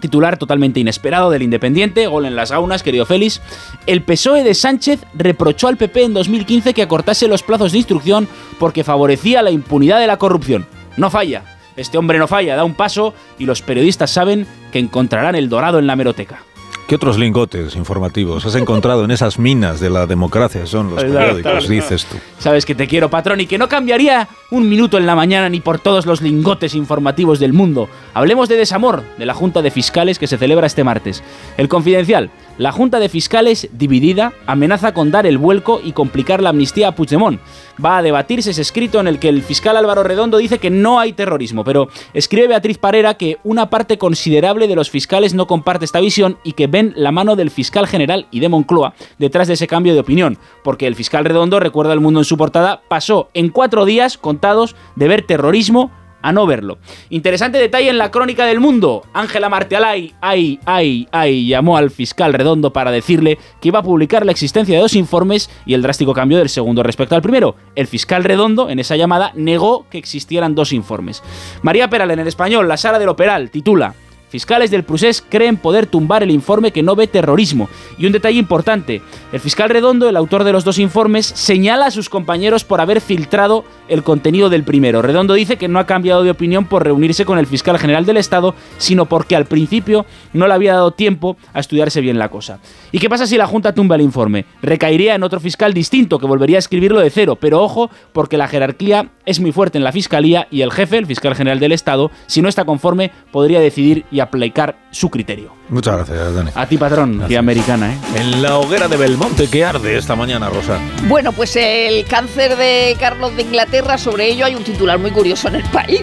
titular 0.00 0.36
totalmente 0.36 0.80
inesperado 0.80 1.30
del 1.30 1.42
Independiente, 1.42 2.06
gol 2.06 2.26
en 2.26 2.34
las 2.34 2.50
aunas, 2.50 2.82
querido 2.82 3.06
Félix. 3.06 3.40
El 3.86 4.02
PSOE 4.02 4.42
de 4.42 4.54
Sánchez 4.54 5.04
reprochó 5.14 5.68
al 5.68 5.76
PP 5.76 6.04
en 6.04 6.14
2015 6.14 6.74
que 6.74 6.82
acortase 6.82 7.28
los 7.28 7.42
plazos 7.42 7.72
de 7.72 7.78
instrucción 7.78 8.26
porque 8.58 8.82
favorecía 8.82 9.42
la 9.42 9.50
impunidad 9.50 10.00
de 10.00 10.06
la 10.06 10.16
corrupción. 10.16 10.66
No 10.96 11.10
falla. 11.10 11.59
Este 11.80 11.96
hombre 11.96 12.18
no 12.18 12.28
falla, 12.28 12.56
da 12.56 12.64
un 12.64 12.74
paso 12.74 13.14
y 13.38 13.46
los 13.46 13.62
periodistas 13.62 14.10
saben 14.10 14.46
que 14.70 14.78
encontrarán 14.78 15.34
el 15.34 15.48
dorado 15.48 15.78
en 15.78 15.86
la 15.86 15.96
meroteca. 15.96 16.42
¿Qué 16.86 16.96
otros 16.96 17.18
lingotes 17.18 17.74
informativos 17.74 18.44
has 18.44 18.54
encontrado 18.56 19.04
en 19.04 19.12
esas 19.12 19.38
minas 19.38 19.80
de 19.80 19.88
la 19.88 20.06
democracia? 20.06 20.66
Son 20.66 20.90
los 20.90 21.02
periódicos, 21.02 21.68
dices 21.68 22.04
tú. 22.04 22.18
Sabes 22.38 22.66
que 22.66 22.74
te 22.74 22.86
quiero, 22.86 23.08
patrón, 23.08 23.40
y 23.40 23.46
que 23.46 23.56
no 23.56 23.68
cambiaría 23.68 24.28
un 24.50 24.68
minuto 24.68 24.98
en 24.98 25.06
la 25.06 25.14
mañana 25.14 25.48
ni 25.48 25.60
por 25.60 25.78
todos 25.78 26.04
los 26.04 26.20
lingotes 26.20 26.74
informativos 26.74 27.38
del 27.38 27.54
mundo. 27.54 27.88
Hablemos 28.12 28.48
de 28.50 28.56
desamor 28.56 29.02
de 29.16 29.24
la 29.24 29.34
Junta 29.34 29.62
de 29.62 29.70
Fiscales 29.70 30.18
que 30.18 30.26
se 30.26 30.36
celebra 30.36 30.66
este 30.66 30.84
martes. 30.84 31.22
El 31.56 31.68
Confidencial. 31.68 32.30
La 32.60 32.72
Junta 32.72 33.00
de 33.00 33.08
Fiscales, 33.08 33.70
dividida, 33.72 34.34
amenaza 34.46 34.92
con 34.92 35.10
dar 35.10 35.24
el 35.24 35.38
vuelco 35.38 35.80
y 35.82 35.92
complicar 35.92 36.42
la 36.42 36.50
amnistía 36.50 36.88
a 36.88 36.94
Puigdemont. 36.94 37.40
Va 37.82 37.96
a 37.96 38.02
debatirse 38.02 38.50
ese 38.50 38.60
escrito 38.60 39.00
en 39.00 39.08
el 39.08 39.18
que 39.18 39.30
el 39.30 39.40
fiscal 39.40 39.78
Álvaro 39.78 40.02
Redondo 40.02 40.36
dice 40.36 40.58
que 40.58 40.68
no 40.68 41.00
hay 41.00 41.14
terrorismo, 41.14 41.64
pero 41.64 41.88
escribe 42.12 42.48
Beatriz 42.48 42.76
Parera 42.76 43.14
que 43.14 43.38
una 43.44 43.70
parte 43.70 43.96
considerable 43.96 44.68
de 44.68 44.76
los 44.76 44.90
fiscales 44.90 45.32
no 45.32 45.46
comparte 45.46 45.86
esta 45.86 46.00
visión 46.00 46.36
y 46.44 46.52
que 46.52 46.66
ven 46.66 46.92
la 46.96 47.12
mano 47.12 47.34
del 47.34 47.50
fiscal 47.50 47.86
general 47.86 48.26
y 48.30 48.40
de 48.40 48.50
Moncloa 48.50 48.92
detrás 49.16 49.48
de 49.48 49.54
ese 49.54 49.66
cambio 49.66 49.94
de 49.94 50.00
opinión, 50.00 50.36
porque 50.62 50.86
el 50.86 50.96
fiscal 50.96 51.24
Redondo, 51.24 51.60
recuerda 51.60 51.94
el 51.94 52.00
mundo 52.00 52.20
en 52.20 52.26
su 52.26 52.36
portada, 52.36 52.82
pasó 52.88 53.30
en 53.32 53.48
cuatro 53.48 53.86
días 53.86 54.18
contados 54.18 54.76
de 54.96 55.08
ver 55.08 55.22
terrorismo 55.22 55.90
a 56.22 56.32
no 56.32 56.46
verlo. 56.46 56.78
Interesante 57.08 57.58
detalle 57.58 57.90
en 57.90 57.98
la 57.98 58.10
crónica 58.10 58.46
del 58.46 58.60
mundo. 58.60 59.02
Ángela 59.12 59.48
Martialay, 59.48 60.14
ay, 60.20 60.60
ay, 60.64 61.08
ay, 61.12 61.46
llamó 61.46 61.76
al 61.76 61.90
fiscal 61.90 62.32
Redondo 62.32 62.72
para 62.72 62.90
decirle 62.90 63.38
que 63.60 63.68
iba 63.68 63.80
a 63.80 63.84
publicar 63.84 64.24
la 64.24 64.32
existencia 64.32 64.76
de 64.76 64.82
dos 64.82 64.94
informes 64.94 65.50
y 65.66 65.74
el 65.74 65.82
drástico 65.82 66.14
cambio 66.14 66.38
del 66.38 66.48
segundo 66.48 66.82
respecto 66.82 67.14
al 67.14 67.22
primero. 67.22 67.56
El 67.74 67.86
fiscal 67.86 68.24
Redondo, 68.24 68.70
en 68.70 68.78
esa 68.78 68.96
llamada, 68.96 69.32
negó 69.34 69.86
que 69.90 69.98
existieran 69.98 70.54
dos 70.54 70.72
informes. 70.72 71.22
María 71.62 71.88
Peral, 71.90 72.10
en 72.10 72.18
el 72.18 72.28
español, 72.28 72.68
la 72.68 72.76
Sara 72.76 72.98
del 72.98 73.08
Operal, 73.08 73.50
titula 73.50 73.94
Fiscales 74.30 74.70
del 74.70 74.84
Prusés 74.84 75.24
creen 75.28 75.56
poder 75.56 75.86
tumbar 75.86 76.22
el 76.22 76.30
informe 76.30 76.70
que 76.70 76.84
no 76.84 76.94
ve 76.94 77.08
terrorismo. 77.08 77.68
Y 77.98 78.06
un 78.06 78.12
detalle 78.12 78.38
importante, 78.38 79.02
el 79.32 79.40
fiscal 79.40 79.68
Redondo, 79.68 80.08
el 80.08 80.16
autor 80.16 80.44
de 80.44 80.52
los 80.52 80.62
dos 80.62 80.78
informes, 80.78 81.26
señala 81.26 81.86
a 81.86 81.90
sus 81.90 82.08
compañeros 82.08 82.62
por 82.62 82.80
haber 82.80 83.00
filtrado 83.00 83.64
el 83.88 84.04
contenido 84.04 84.48
del 84.48 84.62
primero. 84.62 85.02
Redondo 85.02 85.34
dice 85.34 85.56
que 85.56 85.66
no 85.66 85.80
ha 85.80 85.86
cambiado 85.86 86.22
de 86.22 86.30
opinión 86.30 86.64
por 86.66 86.84
reunirse 86.84 87.24
con 87.24 87.40
el 87.40 87.48
fiscal 87.48 87.76
general 87.76 88.06
del 88.06 88.18
Estado, 88.18 88.54
sino 88.78 89.06
porque 89.06 89.34
al 89.34 89.46
principio 89.46 90.06
no 90.32 90.46
le 90.46 90.54
había 90.54 90.74
dado 90.74 90.92
tiempo 90.92 91.36
a 91.52 91.58
estudiarse 91.58 92.00
bien 92.00 92.20
la 92.20 92.28
cosa. 92.28 92.60
¿Y 92.92 93.00
qué 93.00 93.10
pasa 93.10 93.26
si 93.26 93.36
la 93.36 93.48
Junta 93.48 93.74
tumba 93.74 93.96
el 93.96 94.02
informe? 94.02 94.44
Recaería 94.62 95.16
en 95.16 95.24
otro 95.24 95.40
fiscal 95.40 95.74
distinto 95.74 96.20
que 96.20 96.26
volvería 96.26 96.58
a 96.58 96.60
escribirlo 96.60 97.00
de 97.00 97.10
cero, 97.10 97.36
pero 97.40 97.60
ojo, 97.60 97.90
porque 98.12 98.38
la 98.38 98.46
jerarquía 98.46 99.10
es 99.26 99.40
muy 99.40 99.50
fuerte 99.50 99.78
en 99.78 99.84
la 99.84 99.90
Fiscalía 99.90 100.46
y 100.52 100.60
el 100.60 100.70
jefe, 100.70 100.98
el 100.98 101.06
fiscal 101.06 101.34
general 101.34 101.58
del 101.58 101.72
Estado, 101.72 102.12
si 102.28 102.42
no 102.42 102.48
está 102.48 102.64
conforme, 102.64 103.10
podría 103.32 103.58
decidir 103.58 104.04
y 104.12 104.19
aplicar 104.20 104.78
su 104.90 105.10
criterio. 105.10 105.54
Muchas 105.68 105.96
gracias, 105.96 106.34
Dani. 106.34 106.50
A 106.54 106.66
ti, 106.66 106.78
patrón, 106.78 107.24
y 107.28 107.34
americana, 107.36 107.92
¿eh? 107.92 107.98
En 108.16 108.42
la 108.42 108.58
hoguera 108.58 108.88
de 108.88 108.96
Belmonte, 108.96 109.48
¿qué 109.48 109.64
arde 109.64 109.96
esta 109.96 110.16
mañana, 110.16 110.48
Rosa? 110.48 110.78
Bueno, 111.08 111.32
pues 111.32 111.56
el 111.56 112.04
cáncer 112.06 112.56
de 112.56 112.96
Carlos 112.98 113.36
de 113.36 113.42
Inglaterra, 113.42 113.98
sobre 113.98 114.28
ello 114.28 114.44
hay 114.44 114.54
un 114.54 114.64
titular 114.64 114.98
muy 114.98 115.10
curioso 115.10 115.48
en 115.48 115.56
el 115.56 115.64
país. 115.70 116.02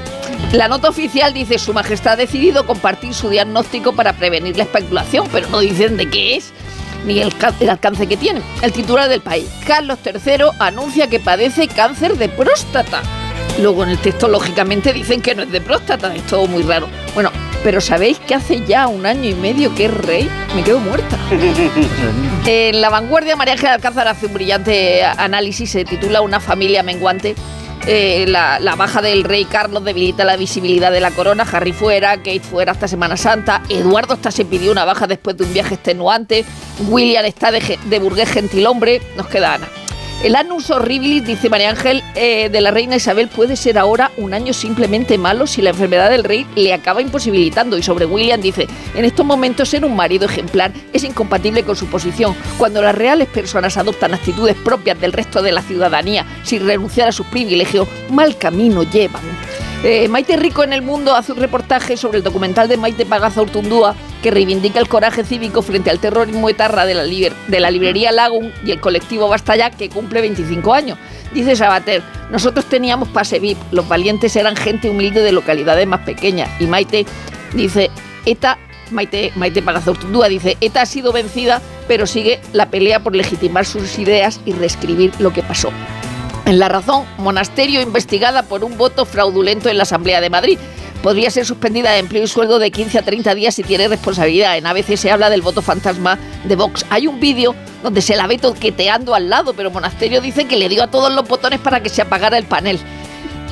La 0.53 0.67
nota 0.67 0.89
oficial 0.89 1.33
dice, 1.33 1.59
Su 1.59 1.73
Majestad 1.73 2.13
ha 2.13 2.15
decidido 2.15 2.65
compartir 2.65 3.13
su 3.13 3.29
diagnóstico 3.29 3.93
para 3.93 4.13
prevenir 4.13 4.55
la 4.55 4.63
especulación, 4.63 5.27
pero 5.31 5.49
no 5.49 5.59
dicen 5.59 5.97
de 5.97 6.09
qué 6.09 6.37
es 6.37 6.53
ni 7.05 7.19
el, 7.19 7.33
el, 7.59 7.69
alcance 7.69 8.07
que 8.07 8.17
tiene. 8.17 8.41
El 8.61 8.71
titular 8.71 9.09
del 9.09 9.21
país, 9.21 9.49
Carlos 9.65 9.99
III 10.05 10.45
anuncia 10.59 11.07
que 11.07 11.19
padece 11.19 11.67
cáncer 11.67 12.17
de 12.17 12.29
próstata. 12.29 13.01
Luego 13.61 13.83
en 13.83 13.89
el 13.89 13.97
texto, 13.97 14.27
lógicamente, 14.27 14.93
dicen 14.93 15.21
que 15.21 15.33
no 15.33 15.43
es 15.43 15.51
de 15.51 15.61
próstata, 15.61 16.13
es 16.15 16.23
todo 16.27 16.45
muy 16.47 16.63
raro. 16.63 16.87
Bueno, 17.15 17.31
pero 17.63 17.81
¿sabéis 17.81 18.19
que 18.19 18.35
hace 18.35 18.63
ya 18.65 18.87
un 18.87 19.05
año 19.05 19.29
y 19.29 19.33
medio 19.33 19.73
que 19.73 19.85
es 19.85 19.93
rey? 19.93 20.29
Me 20.55 20.63
quedo 20.63 20.79
muerta. 20.79 21.17
en 22.45 22.81
La 22.81 22.89
Vanguardia, 22.89 23.35
María 23.35 23.53
Ángel 23.53 23.69
Alcázar 23.69 24.07
hace 24.07 24.27
un 24.27 24.33
brillante 24.33 25.03
análisis, 25.03 25.71
se 25.71 25.85
titula 25.85 26.21
Una 26.21 26.39
familia 26.39 26.83
menguante. 26.83 27.35
Eh, 27.89 28.25
la, 28.27 28.59
la, 28.59 28.75
baja 28.75 29.01
del 29.01 29.23
rey 29.23 29.45
Carlos 29.45 29.83
debilita 29.83 30.25
la 30.25 30.35
visibilidad 30.35 30.91
de 30.91 30.99
la 30.99 31.11
corona. 31.11 31.47
Harry 31.49 31.71
fuera, 31.71 32.17
Kate 32.17 32.41
fuera 32.41 32.73
hasta 32.73 32.87
Semana 32.87 33.17
Santa. 33.17 33.63
Eduardo 33.69 34.13
hasta 34.13 34.29
se 34.29 34.45
pidió 34.45 34.71
una 34.71 34.83
baja 34.83 35.07
después 35.07 35.37
de 35.37 35.45
un 35.45 35.53
viaje 35.53 35.75
extenuante. 35.75 36.43
William 36.89 37.25
está 37.25 37.49
de, 37.49 37.79
de 37.85 37.99
burgués 37.99 38.29
gentilhombre. 38.29 39.01
Nos 39.15 39.27
queda 39.27 39.55
Ana. 39.55 39.67
El 40.23 40.35
anus 40.35 40.71
horribilis, 40.71 41.23
dice 41.23 41.47
María 41.47 41.69
Ángel, 41.69 42.03
eh, 42.15 42.49
de 42.49 42.59
la 42.59 42.71
reina 42.71 42.95
Isabel 42.95 43.27
puede 43.27 43.55
ser 43.55 43.77
ahora 43.77 44.11
un 44.17 44.33
año 44.33 44.51
simplemente 44.51 45.15
malo 45.19 45.45
si 45.45 45.61
la 45.61 45.69
enfermedad 45.69 46.09
del 46.09 46.23
rey 46.23 46.47
le 46.55 46.73
acaba 46.73 47.03
imposibilitando. 47.03 47.77
Y 47.77 47.83
sobre 47.83 48.07
William 48.07 48.41
dice, 48.41 48.67
en 48.95 49.05
estos 49.05 49.23
momentos 49.23 49.69
ser 49.69 49.85
un 49.85 49.95
marido 49.95 50.25
ejemplar 50.25 50.71
es 50.91 51.03
incompatible 51.03 51.61
con 51.61 51.75
su 51.75 51.85
posición. 51.85 52.35
Cuando 52.57 52.81
las 52.81 52.95
reales 52.95 53.27
personas 53.27 53.77
adoptan 53.77 54.15
actitudes 54.15 54.55
propias 54.55 54.99
del 54.99 55.13
resto 55.13 55.43
de 55.43 55.51
la 55.51 55.61
ciudadanía 55.61 56.25
sin 56.43 56.65
renunciar 56.65 57.07
a 57.07 57.11
sus 57.11 57.27
privilegios, 57.27 57.87
mal 58.09 58.37
camino 58.37 58.81
llevan. 58.81 59.21
Eh, 59.83 60.07
Maite 60.07 60.37
Rico 60.37 60.63
en 60.63 60.73
el 60.73 60.81
Mundo 60.81 61.15
hace 61.15 61.31
un 61.31 61.37
reportaje 61.37 61.97
sobre 61.97 62.17
el 62.17 62.23
documental 62.23 62.67
de 62.67 62.77
Maite 62.77 63.05
Pagaza 63.05 63.43
Urtundúa 63.43 63.95
que 64.23 64.31
reivindica 64.31 64.79
el 64.79 64.87
coraje 64.87 65.23
cívico 65.23 65.61
frente 65.61 65.91
al 65.91 65.99
terrorismo 65.99 66.49
etarra 66.49 66.87
de 66.87 66.95
la, 66.95 67.03
de 67.03 67.59
la 67.59 67.69
librería 67.69 68.11
Lagun 68.11 68.51
y 68.65 68.71
el 68.71 68.81
colectivo 68.81 69.29
Basta 69.29 69.55
Ya 69.55 69.69
que 69.69 69.89
cumple 69.89 70.21
25 70.21 70.73
años. 70.73 70.97
Dice 71.31 71.55
Sabater, 71.55 72.01
nosotros 72.31 72.65
teníamos 72.65 73.07
pase 73.09 73.37
VIP, 73.37 73.57
los 73.71 73.87
valientes 73.87 74.35
eran 74.35 74.55
gente 74.55 74.89
humilde 74.89 75.21
de 75.21 75.31
localidades 75.31 75.85
más 75.85 76.01
pequeñas. 76.01 76.49
Y 76.59 76.65
Maite 76.65 77.05
dice, 77.53 77.91
ETA, 78.25 78.57
Maite, 78.89 79.31
Maite 79.35 79.61
Pagaza 79.61 79.91
Urtundúa 79.91 80.27
dice, 80.27 80.57
ETA 80.59 80.81
ha 80.81 80.85
sido 80.87 81.13
vencida, 81.13 81.61
pero 81.87 82.07
sigue 82.07 82.39
la 82.51 82.71
pelea 82.71 83.01
por 83.01 83.15
legitimar 83.15 83.65
sus 83.65 83.99
ideas 83.99 84.41
y 84.43 84.53
reescribir 84.53 85.11
lo 85.19 85.31
que 85.31 85.43
pasó. 85.43 85.71
En 86.45 86.59
La 86.59 86.69
Razón, 86.69 87.05
Monasterio 87.17 87.81
investigada 87.81 88.43
por 88.43 88.63
un 88.63 88.77
voto 88.77 89.05
fraudulento 89.05 89.69
en 89.69 89.77
la 89.77 89.83
Asamblea 89.83 90.21
de 90.21 90.29
Madrid. 90.29 90.57
Podría 91.03 91.29
ser 91.29 91.45
suspendida 91.45 91.91
de 91.91 91.99
empleo 91.99 92.23
y 92.23 92.27
sueldo 92.27 92.57
de 92.59 92.71
15 92.71 92.99
a 92.99 93.01
30 93.03 93.35
días 93.35 93.55
si 93.55 93.63
tiene 93.63 93.87
responsabilidad. 93.87 94.57
En 94.57 94.65
ABC 94.65 94.95
se 94.95 95.11
habla 95.11 95.29
del 95.29 95.41
voto 95.41 95.61
fantasma 95.61 96.17
de 96.45 96.55
Vox. 96.55 96.85
Hay 96.89 97.07
un 97.07 97.19
vídeo 97.19 97.55
donde 97.83 98.01
se 98.01 98.15
la 98.15 98.27
ve 98.27 98.37
toqueteando 98.37 99.13
al 99.13 99.29
lado, 99.29 99.53
pero 99.53 99.71
Monasterio 99.71 100.21
dice 100.21 100.45
que 100.45 100.57
le 100.57 100.69
dio 100.69 100.83
a 100.83 100.87
todos 100.87 101.13
los 101.13 101.27
botones 101.27 101.59
para 101.59 101.81
que 101.81 101.89
se 101.89 102.01
apagara 102.01 102.37
el 102.37 102.45
panel. 102.45 102.79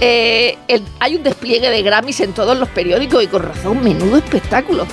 Eh, 0.02 0.58
hay 1.00 1.16
un 1.16 1.24
despliegue 1.24 1.70
de 1.70 1.82
Grammys 1.82 2.20
en 2.20 2.34
todos 2.34 2.58
los 2.58 2.68
periódicos 2.70 3.24
y 3.24 3.28
con 3.28 3.44
razón, 3.44 3.84
menudo 3.84 4.18
espectáculo. 4.18 4.86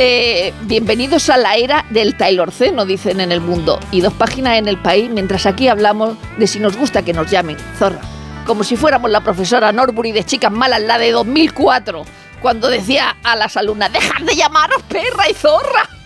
Eh, 0.00 0.54
bienvenidos 0.62 1.28
a 1.28 1.36
la 1.36 1.56
era 1.56 1.84
del 1.90 2.16
Taylorceno, 2.16 2.86
dicen 2.86 3.18
en 3.18 3.32
el 3.32 3.40
mundo. 3.40 3.80
Y 3.90 4.00
dos 4.00 4.12
páginas 4.12 4.56
en 4.56 4.68
el 4.68 4.80
país, 4.80 5.10
mientras 5.10 5.44
aquí 5.44 5.66
hablamos 5.66 6.16
de 6.38 6.46
si 6.46 6.60
nos 6.60 6.76
gusta 6.76 7.02
que 7.02 7.12
nos 7.12 7.28
llamen 7.28 7.56
zorra. 7.76 8.00
Como 8.46 8.62
si 8.62 8.76
fuéramos 8.76 9.10
la 9.10 9.22
profesora 9.22 9.72
Norbury 9.72 10.12
de 10.12 10.22
Chicas 10.22 10.52
Malas, 10.52 10.82
la 10.82 10.98
de 10.98 11.10
2004, 11.10 12.04
cuando 12.40 12.68
decía 12.68 13.16
a 13.24 13.34
las 13.34 13.56
alumnas, 13.56 13.92
dejad 13.92 14.24
de 14.24 14.36
llamaros 14.36 14.82
perra 14.84 15.28
y 15.28 15.34
zorra. 15.34 15.97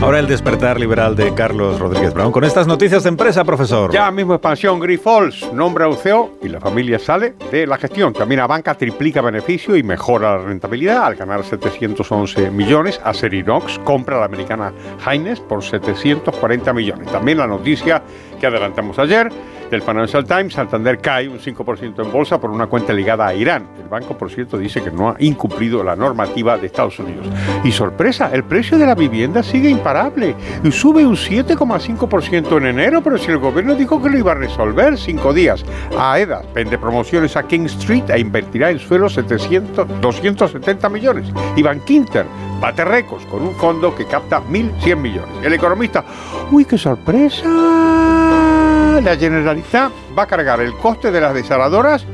Ahora 0.00 0.20
el 0.20 0.28
despertar 0.28 0.78
liberal 0.78 1.16
de 1.16 1.34
Carlos 1.34 1.80
Rodríguez 1.80 2.14
Brown. 2.14 2.30
Con 2.30 2.44
estas 2.44 2.68
noticias 2.68 3.02
de 3.02 3.08
empresa, 3.08 3.44
profesor. 3.44 3.92
Ya 3.92 4.08
mismo 4.12 4.34
expansión 4.34 4.78
Grifols, 4.78 5.52
nombra 5.52 5.86
a 5.86 5.94
CEO 5.94 6.38
y 6.40 6.48
la 6.48 6.60
familia 6.60 7.00
sale 7.00 7.34
de 7.50 7.66
la 7.66 7.76
gestión. 7.78 8.12
También 8.12 8.40
a 8.40 8.46
banca 8.46 8.74
triplica 8.74 9.20
beneficio 9.20 9.76
y 9.76 9.82
mejora 9.82 10.38
la 10.38 10.44
rentabilidad 10.44 11.04
al 11.04 11.16
ganar 11.16 11.42
711 11.42 12.50
millones. 12.52 13.00
A 13.02 13.12
Serinox 13.12 13.80
compra 13.80 14.20
la 14.20 14.26
americana 14.26 14.72
Heinz 15.04 15.40
por 15.40 15.64
740 15.64 16.72
millones. 16.72 17.10
También 17.10 17.38
la 17.38 17.48
noticia 17.48 18.00
que 18.40 18.46
adelantamos 18.46 19.00
ayer 19.00 19.28
del 19.70 19.82
Financial 19.82 20.24
Times, 20.24 20.54
Santander 20.54 20.98
cae 20.98 21.28
un 21.28 21.38
5% 21.38 22.04
en 22.04 22.12
bolsa 22.12 22.40
por 22.40 22.50
una 22.50 22.66
cuenta 22.66 22.92
ligada 22.92 23.26
a 23.26 23.34
Irán. 23.34 23.66
El 23.80 23.88
banco, 23.88 24.16
por 24.16 24.30
cierto, 24.30 24.56
dice 24.58 24.82
que 24.82 24.90
no 24.90 25.10
ha 25.10 25.16
incumplido 25.18 25.84
la 25.84 25.96
normativa 25.96 26.56
de 26.56 26.66
Estados 26.66 26.98
Unidos. 26.98 27.26
Y 27.64 27.72
sorpresa, 27.72 28.30
el 28.32 28.44
precio 28.44 28.78
de 28.78 28.86
la 28.86 28.94
vivienda 28.94 29.42
sigue 29.42 29.68
imparable 29.68 30.34
y 30.64 30.72
sube 30.72 31.06
un 31.06 31.16
7,5% 31.16 32.56
en 32.58 32.66
enero, 32.66 33.02
pero 33.02 33.18
si 33.18 33.30
el 33.30 33.38
gobierno 33.38 33.74
dijo 33.74 34.02
que 34.02 34.10
lo 34.10 34.18
iba 34.18 34.32
a 34.32 34.36
resolver 34.36 34.96
cinco 34.96 35.32
días. 35.32 35.64
AEDAS 35.98 36.52
vende 36.54 36.78
promociones 36.78 37.36
a 37.36 37.46
King 37.46 37.66
Street 37.66 38.08
e 38.10 38.18
invertirá 38.18 38.70
en 38.70 38.78
suelo 38.78 39.08
700, 39.08 40.00
270 40.00 40.88
millones. 40.88 41.28
Iván 41.56 41.80
Quinter 41.80 42.26
bate 42.60 42.84
récords 42.84 43.24
con 43.26 43.42
un 43.42 43.54
fondo 43.54 43.94
que 43.94 44.06
capta 44.06 44.40
1.100 44.40 44.96
millones. 44.96 45.44
El 45.44 45.52
economista, 45.52 46.04
uy, 46.50 46.64
qué 46.64 46.78
sorpresa. 46.78 48.67
La 49.02 49.16
Generalitat 49.16 49.92
va 50.18 50.24
a 50.24 50.26
cargar 50.26 50.60
el 50.60 50.74
coste 50.74 51.12
de 51.12 51.20
las 51.20 51.32
desaladoras 51.32 52.04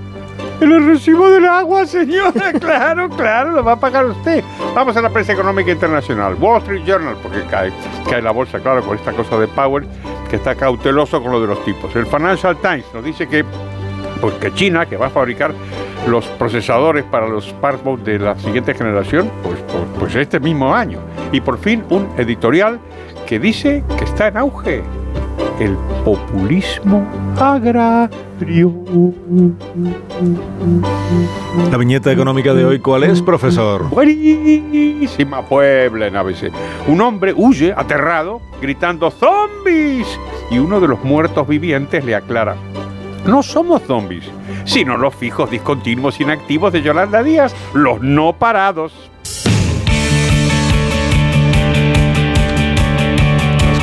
en 0.60 0.70
el 0.70 0.86
recibo 0.86 1.30
del 1.30 1.46
agua, 1.46 1.86
señora. 1.86 2.52
Claro, 2.60 3.08
claro, 3.08 3.52
lo 3.52 3.64
va 3.64 3.72
a 3.72 3.80
pagar 3.80 4.04
usted. 4.04 4.44
Vamos 4.74 4.94
a 4.96 5.00
la 5.00 5.08
prensa 5.08 5.32
económica 5.32 5.70
internacional. 5.70 6.34
Wall 6.34 6.60
Street 6.60 6.84
Journal, 6.84 7.16
porque 7.22 7.42
cae, 7.50 7.72
cae 8.08 8.20
la 8.20 8.32
bolsa, 8.32 8.60
claro, 8.60 8.82
con 8.82 8.96
esta 8.96 9.12
cosa 9.12 9.38
de 9.38 9.48
Power, 9.48 9.84
que 10.28 10.36
está 10.36 10.54
cauteloso 10.54 11.22
con 11.22 11.32
lo 11.32 11.40
de 11.40 11.46
los 11.46 11.64
tipos. 11.64 11.94
El 11.96 12.06
Financial 12.06 12.56
Times 12.58 12.84
nos 12.92 13.02
dice 13.02 13.26
que 13.28 13.44
porque 14.20 14.52
China, 14.52 14.86
que 14.86 14.96
va 14.96 15.06
a 15.06 15.10
fabricar 15.10 15.52
los 16.06 16.26
procesadores 16.26 17.04
para 17.04 17.26
los 17.28 17.46
smartphones 17.46 18.04
de 18.04 18.18
la 18.18 18.38
siguiente 18.38 18.74
generación, 18.74 19.30
pues, 19.42 19.58
pues, 19.66 19.84
pues 19.98 20.14
este 20.16 20.38
mismo 20.38 20.74
año. 20.74 20.98
Y 21.32 21.40
por 21.40 21.58
fin 21.58 21.82
un 21.88 22.08
editorial 22.18 22.78
que 23.26 23.38
dice 23.38 23.82
que 23.98 24.04
está 24.04 24.28
en 24.28 24.36
auge 24.36 24.82
el 25.58 25.76
populismo 26.04 27.06
agrario. 27.38 28.72
La 31.70 31.76
viñeta 31.76 32.12
económica 32.12 32.54
de 32.54 32.64
hoy, 32.64 32.78
¿cuál 32.80 33.04
es, 33.04 33.22
profesor? 33.22 33.88
Buenísima 33.88 35.42
Puebla 35.42 36.06
en 36.06 36.16
ABC. 36.16 36.52
Un 36.88 37.00
hombre 37.00 37.32
huye 37.34 37.72
aterrado, 37.76 38.40
gritando 38.60 39.10
¡Zombies! 39.10 40.06
Y 40.50 40.58
uno 40.58 40.80
de 40.80 40.88
los 40.88 41.02
muertos 41.04 41.46
vivientes 41.46 42.04
le 42.04 42.14
aclara. 42.14 42.56
No 43.26 43.42
somos 43.42 43.82
zombies, 43.82 44.24
sino 44.64 44.98
los 44.98 45.14
fijos 45.14 45.50
discontinuos 45.50 46.20
inactivos 46.20 46.72
de 46.72 46.82
Yolanda 46.82 47.22
Díaz, 47.22 47.54
los 47.72 48.02
no 48.02 48.34
parados. 48.34 48.92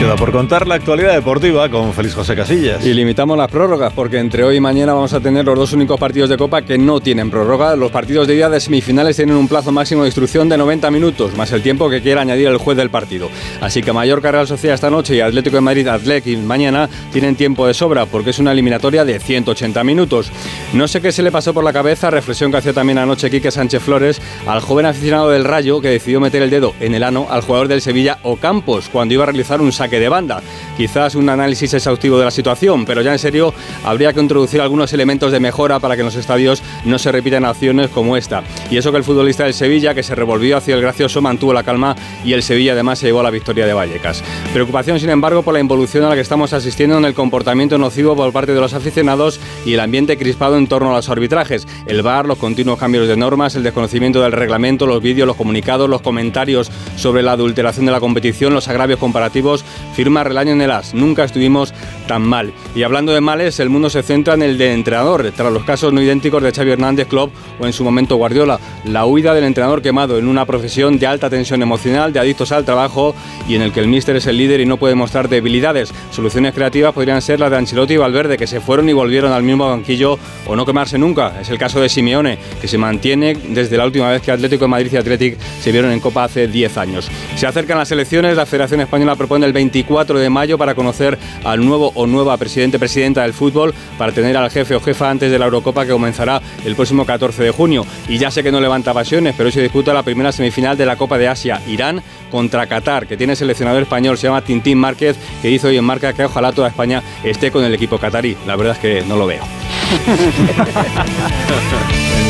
Queda 0.02 0.16
por 0.16 0.32
contar 0.32 0.68
la 0.68 0.74
actualidad 0.74 1.14
deportiva 1.14 1.70
con 1.70 1.94
Félix 1.94 2.16
José 2.16 2.36
Casillas. 2.36 2.84
Y 2.84 2.92
limitamos 2.92 3.38
las 3.38 3.52
prórrogas 3.52 3.94
porque 3.94 4.18
entre 4.18 4.44
hoy 4.44 4.56
y 4.56 4.60
mañana 4.60 4.94
vamos 4.94 5.14
a 5.14 5.20
tener 5.20 5.46
los 5.46 5.56
dos 5.56 5.74
únicos 5.74 6.00
partidos 6.00 6.28
de 6.28 6.38
Copa 6.38 6.64
que 6.64 6.76
no 6.80 7.02
tienen 7.02 7.30
prórroga. 7.30 7.76
Los 7.76 7.92
partidos 7.92 8.28
de 8.28 8.34
día 8.34 8.50
de 8.50 8.60
semifinales 8.60 9.16
tienen 9.16 9.36
un 9.36 9.48
plazo 9.48 9.72
máximo 9.72 10.02
de 10.02 10.08
instrucción 10.08 10.50
de 10.50 10.58
90 10.58 10.90
minutos, 10.90 11.38
más 11.38 11.52
el 11.52 11.62
tiempo 11.62 11.88
que 11.88 12.02
quiera 12.02 12.22
añadir 12.22 12.48
el 12.48 12.58
juez 12.58 12.76
del 12.78 12.90
partido. 12.90 13.30
Así 13.62 13.84
que 13.84 13.94
Mallorca 13.94 14.32
Real 14.32 14.48
Sociedad 14.48 14.74
esta 14.74 14.90
noche 14.90 15.16
y 15.16 15.22
Atlético 15.22 15.58
de 15.58 15.62
Madrid 15.62 15.88
Atlético 15.88 16.42
mañana 16.42 16.90
tienen 17.12 17.36
tiempo 17.36 17.68
de 17.68 17.76
sobra 17.76 18.08
porque 18.08 18.32
es 18.32 18.40
una 18.40 18.54
eliminatoria 18.54 19.06
de 19.06 19.20
180 19.20 19.84
minutos. 19.84 20.32
No 20.74 20.88
sé 20.88 21.00
qué 21.02 21.12
se 21.12 21.22
le 21.22 21.32
pasó 21.32 21.54
por 21.54 21.64
la 21.64 21.74
cabeza, 21.74 22.10
reflexión 22.10 22.50
que 22.50 22.58
hacía 22.58 22.74
también 22.74 22.98
anoche 22.98 23.30
Quique 23.30 23.52
Sánchez 23.52 23.84
Flores, 23.84 24.20
al 24.48 24.62
joven 24.62 24.88
aficionado 24.88 25.30
del 25.30 25.44
Rayo 25.44 25.80
que 25.80 25.90
decidió 25.90 26.20
meter 26.20 26.42
el 26.42 26.50
dedo 26.50 26.74
en 26.80 26.96
el 26.96 27.04
ano 27.04 27.28
al 27.30 27.42
jugador 27.42 27.68
del 27.68 27.82
Sevilla 27.82 28.18
Ocampos 28.24 28.90
cuando 28.90 29.14
iba 29.14 29.26
a 29.26 29.28
realizar 29.28 29.62
un 29.62 29.72
saque 29.72 29.91
de 30.00 30.10
banda. 30.10 30.42
Quizás 30.78 31.16
un 31.16 31.30
análisis 31.30 31.74
exhaustivo 31.74 32.18
de 32.18 32.26
la 32.26 32.32
situación, 32.32 32.86
pero 32.86 33.02
ya 33.02 33.12
en 33.12 33.20
serio 33.20 33.54
habría 33.84 34.14
que 34.14 34.20
introducir 34.20 34.62
algunos 34.62 34.94
elementos 34.94 35.32
de 35.32 35.40
mejora 35.40 35.80
para 35.80 35.96
que 35.96 36.02
en 36.02 36.06
los 36.06 36.16
estadios 36.16 36.64
no 36.86 37.00
se 37.00 37.12
repitan 37.12 37.46
acciones 37.46 37.90
como 37.90 38.18
esta. 38.18 38.44
Y 38.70 38.78
eso 38.78 38.92
que 38.92 38.98
el 38.98 39.04
futbolista 39.04 39.44
del 39.44 39.54
Sevilla, 39.54 39.94
que 39.94 40.04
se 40.04 40.16
revolvió 40.16 40.58
hacia 40.58 40.76
el 40.76 40.82
gracioso, 40.82 41.22
mantuvo 41.22 41.54
la 41.54 41.64
calma 41.64 41.96
y 42.24 42.34
el 42.34 42.44
Sevilla 42.44 42.74
además 42.74 43.00
se 43.00 43.08
llevó 43.08 43.20
a 43.22 43.24
la 43.24 43.30
victoria 43.30 43.66
de 43.66 43.74
Vallecas. 43.74 44.24
Preocupación, 44.54 45.00
sin 45.00 45.10
embargo, 45.10 45.44
por 45.44 45.54
la 45.54 45.60
involución 45.60 46.04
a 46.06 46.10
la 46.10 46.16
que 46.16 46.22
estamos 46.22 46.54
asistiendo 46.54 46.98
en 46.98 47.06
el 47.06 47.14
comportamiento 47.14 47.78
nocivo 47.78 48.16
por 48.16 48.32
parte 48.32 48.54
de 48.54 48.60
los 48.60 48.74
aficionados 48.74 49.40
y 49.66 49.74
el 49.74 49.80
ambiente 49.80 50.18
crispado 50.18 50.58
en 50.58 50.68
torno 50.68 50.92
a 50.92 50.96
los 50.96 51.10
arbitrajes. 51.10 51.68
El 51.86 52.02
VAR, 52.02 52.26
los 52.26 52.38
continuos 52.38 52.80
cambios 52.80 53.08
de 53.08 53.18
normas, 53.18 53.56
el 53.56 53.64
desconocimiento 53.64 54.22
del 54.22 54.32
reglamento, 54.32 54.88
los 54.88 55.02
vídeos, 55.02 55.28
los 55.28 55.36
comunicados, 55.36 55.90
los 55.90 56.02
comentarios 56.02 56.72
sobre 56.96 57.24
la 57.24 57.34
adulteración 57.34 57.86
de 57.86 57.92
la 57.92 58.00
competición, 58.00 58.54
los 58.54 58.68
agravios 58.68 59.00
comparativos, 59.00 59.64
firma 59.94 60.24
Relaño 60.24 60.52
en 60.54 60.62
el 60.62 60.72
AS. 60.72 60.94
Nunca 60.94 61.24
estuvimos 61.24 61.74
tan 62.08 62.22
mal. 62.22 62.54
Y 62.76 62.84
hablando 62.84 63.12
de 63.12 63.22
males, 63.22 63.60
el 63.60 63.70
mundo 63.70 63.90
se 63.90 64.04
centra 64.04 64.34
en 64.34 64.42
el 64.42 64.58
de 64.58 64.74
entrenador, 64.74 65.32
tras 65.36 65.52
los 65.52 65.64
casos 65.64 65.94
no 65.94 66.02
idénticos 66.02 66.42
de 66.44 66.52
Xavi 66.52 66.72
Hernández, 66.72 67.08
Klopp 67.08 67.34
o 67.60 67.66
en 67.66 67.74
su 67.74 67.84
momento 67.84 68.16
Guardiola. 68.16 68.60
La 68.86 69.06
huida 69.06 69.34
del 69.34 69.44
entrenador 69.44 69.82
quemado 69.82 70.18
en 70.18 70.28
una 70.28 70.46
profesión 70.46 71.00
de 71.00 71.08
alta 71.08 71.30
tensión 71.30 71.62
emocional, 71.62 72.14
de 72.14 72.20
adictos 72.20 72.52
al 72.52 72.66
trabajo 72.66 73.16
y 73.48 73.56
en 73.56 73.62
el 73.62 73.72
que 73.72 73.80
el 73.80 73.88
míster 73.88 74.16
es 74.16 74.28
el 74.28 74.38
líder 74.38 74.62
y 74.62 74.66
no 74.66 74.78
puede 74.78 74.96
mostrar 74.96 75.30
debilidades. 75.30 75.94
Soluciones 76.12 76.54
creativas 76.54 76.94
podrían 76.94 77.22
ser 77.22 77.40
las 77.40 77.52
de 77.52 77.58
Ancelotti 77.58 77.94
y 77.94 77.98
Valverde, 77.98 78.38
que 78.38 78.48
se 78.48 78.62
fueron 78.62 78.90
y 78.90 78.94
volvieron 78.94 79.32
al 79.32 79.44
mismo 79.44 79.70
banquillo 79.70 80.18
o 80.48 80.56
no 80.56 80.66
quemarse 80.66 80.98
nunca. 80.98 81.40
Es 81.42 81.50
el 81.50 81.58
caso 81.58 81.80
de 81.80 81.90
Simeone, 81.90 82.38
que 82.60 82.68
se 82.68 82.78
mantiene 82.78 83.36
desde 83.50 83.78
la 83.78 83.86
última 83.86 84.10
vez 84.10 84.22
que 84.22 84.32
Atlético 84.32 84.66
de 84.66 84.70
Madrid 84.70 84.92
y 84.94 84.98
Athletic 84.98 85.40
se 85.40 85.72
vieron 85.72 85.92
en 85.92 86.00
Copa 86.00 86.24
hace 86.24 86.48
10 86.48 86.78
años. 86.78 87.10
Se 87.36 87.48
acercan 87.48 87.78
las 87.78 87.92
elecciones, 87.92 88.36
la 88.36 88.46
Federación 88.46 88.82
Española 88.82 89.16
propone 89.16 89.46
el 89.46 89.54
24 89.54 90.20
de 90.20 90.30
mayo 90.30 90.58
para 90.58 90.76
conocer 90.76 91.18
al 91.44 91.66
nuevo 91.66 91.92
o 92.02 92.08
nueva 92.08 92.38
presidente 92.38 92.80
presidenta 92.80 93.22
del 93.22 93.34
fútbol, 93.34 93.74
para 93.98 94.12
tener 94.12 94.36
al 94.36 94.50
jefe 94.50 94.76
o 94.76 94.80
jefa 94.80 95.10
antes 95.10 95.32
de 95.32 95.40
la 95.40 95.46
Eurocopa 95.46 95.86
que 95.86 95.92
comenzará 95.92 96.42
el 96.66 96.76
próximo 96.76 97.06
14 97.06 97.44
de 97.44 97.52
junio. 97.52 97.86
Y 98.08 98.18
ya 98.18 98.32
sé 98.32 98.44
que 98.44 98.52
no 98.52 98.60
levanta 98.60 98.94
pasiones, 98.94 99.36
pero 99.38 99.48
hoy 99.48 99.54
se 99.54 99.62
disputa 99.62 99.94
la 99.94 100.04
primera 100.04 100.32
semifinal 100.32 100.78
de 100.78 100.86
la 100.86 100.96
Copa 100.96 101.18
de 101.18 101.28
Asia, 101.28 101.62
Irán 101.68 102.02
contra 102.30 102.66
Qatar, 102.68 103.08
que 103.08 103.18
tiene 103.18 103.36
seleccionador 103.36 103.84
español, 103.84 104.18
se 104.18 104.28
llama 104.28 104.42
Tintín 104.42 104.78
Márquez, 104.78 105.18
que 105.42 105.48
dice 105.50 105.68
hoy 105.68 105.78
en 105.78 105.86
marca 105.86 106.14
que 106.14 106.26
ojalá 106.26 106.52
toda 106.52 106.68
España 106.70 107.04
esté 107.24 107.52
con 107.52 107.64
el 107.64 107.74
equipo 107.74 107.98
qatarí. 107.98 108.36
La 108.48 108.56
verdad 108.56 108.76
es 108.76 108.80
que 108.80 109.04
no 109.04 109.16
lo 109.16 109.28
veo. 109.28 109.44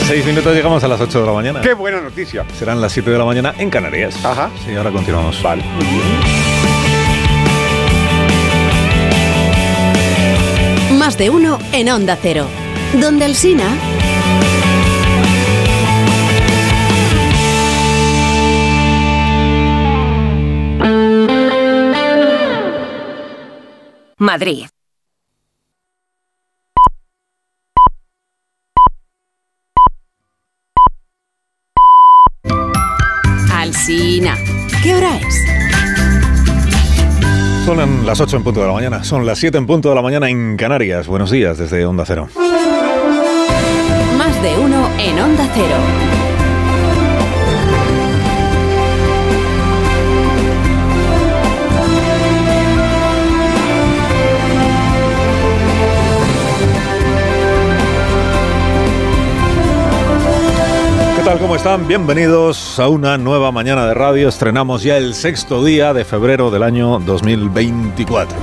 En 0.02 0.07
seis 0.07 0.26
minutos 0.26 0.53
llegamos 0.53 0.84
a 0.84 0.88
las 0.88 0.99
8 0.99 1.22
de 1.22 1.26
la 1.26 1.31
mañana. 1.31 1.61
¡Qué 1.61 1.73
buena 1.73 2.02
noticia! 2.02 2.45
Serán 2.57 2.81
las 2.81 2.91
7 2.91 3.11
de 3.11 3.18
la 3.18 3.23
mañana 3.23 3.53
en 3.57 3.69
Canarias. 3.69 4.26
Ajá. 4.26 4.49
Sí, 4.65 4.76
ahora 4.76 4.91
continuamos. 4.91 5.41
Vale. 5.41 5.64
Más 11.12 11.18
de 11.18 11.30
uno 11.30 11.60
en 11.74 11.90
Onda 11.90 12.18
Cero. 12.22 12.48
Donde 12.94 13.26
el 13.26 13.36
Sina. 13.36 13.68
Madrid. 24.16 24.68
Alsina. 33.52 34.38
¿Qué 34.82 34.96
hora 34.96 35.18
es? 35.18 35.81
Son 37.72 38.06
las 38.06 38.19
8 38.19 38.35
en 38.35 38.43
punto 38.43 38.60
de 38.60 38.68
la 38.68 38.73
mañana. 38.73 39.02
Son 39.02 39.26
las 39.26 39.39
7 39.39 39.57
en 39.57 39.65
punto 39.65 39.88
de 39.88 39.95
la 39.95 40.02
mañana 40.02 40.30
en 40.30 40.57
Canarias. 40.57 41.07
Buenos 41.07 41.31
días 41.31 41.57
desde 41.57 41.85
Onda 41.85 42.03
Cero. 42.06 42.27
Más 44.18 44.43
de 44.43 44.57
uno 44.57 44.89
en 44.99 45.18
Onda 45.18 45.48
Cero. 45.53 46.20
¿Cómo 61.41 61.55
están? 61.55 61.88
Bienvenidos 61.88 62.80
a 62.80 62.88
una 62.88 63.18
nueva 63.18 63.51
mañana 63.51 63.88
de 63.88 63.95
radio. 63.95 64.30
Estrenamos 64.30 64.84
ya 64.84 64.97
el 64.97 65.15
sexto 65.15 65.65
día 65.65 65.91
de 65.91 66.05
febrero 66.05 66.51
del 66.51 66.61
año 66.61 66.99
2024. 66.99 68.38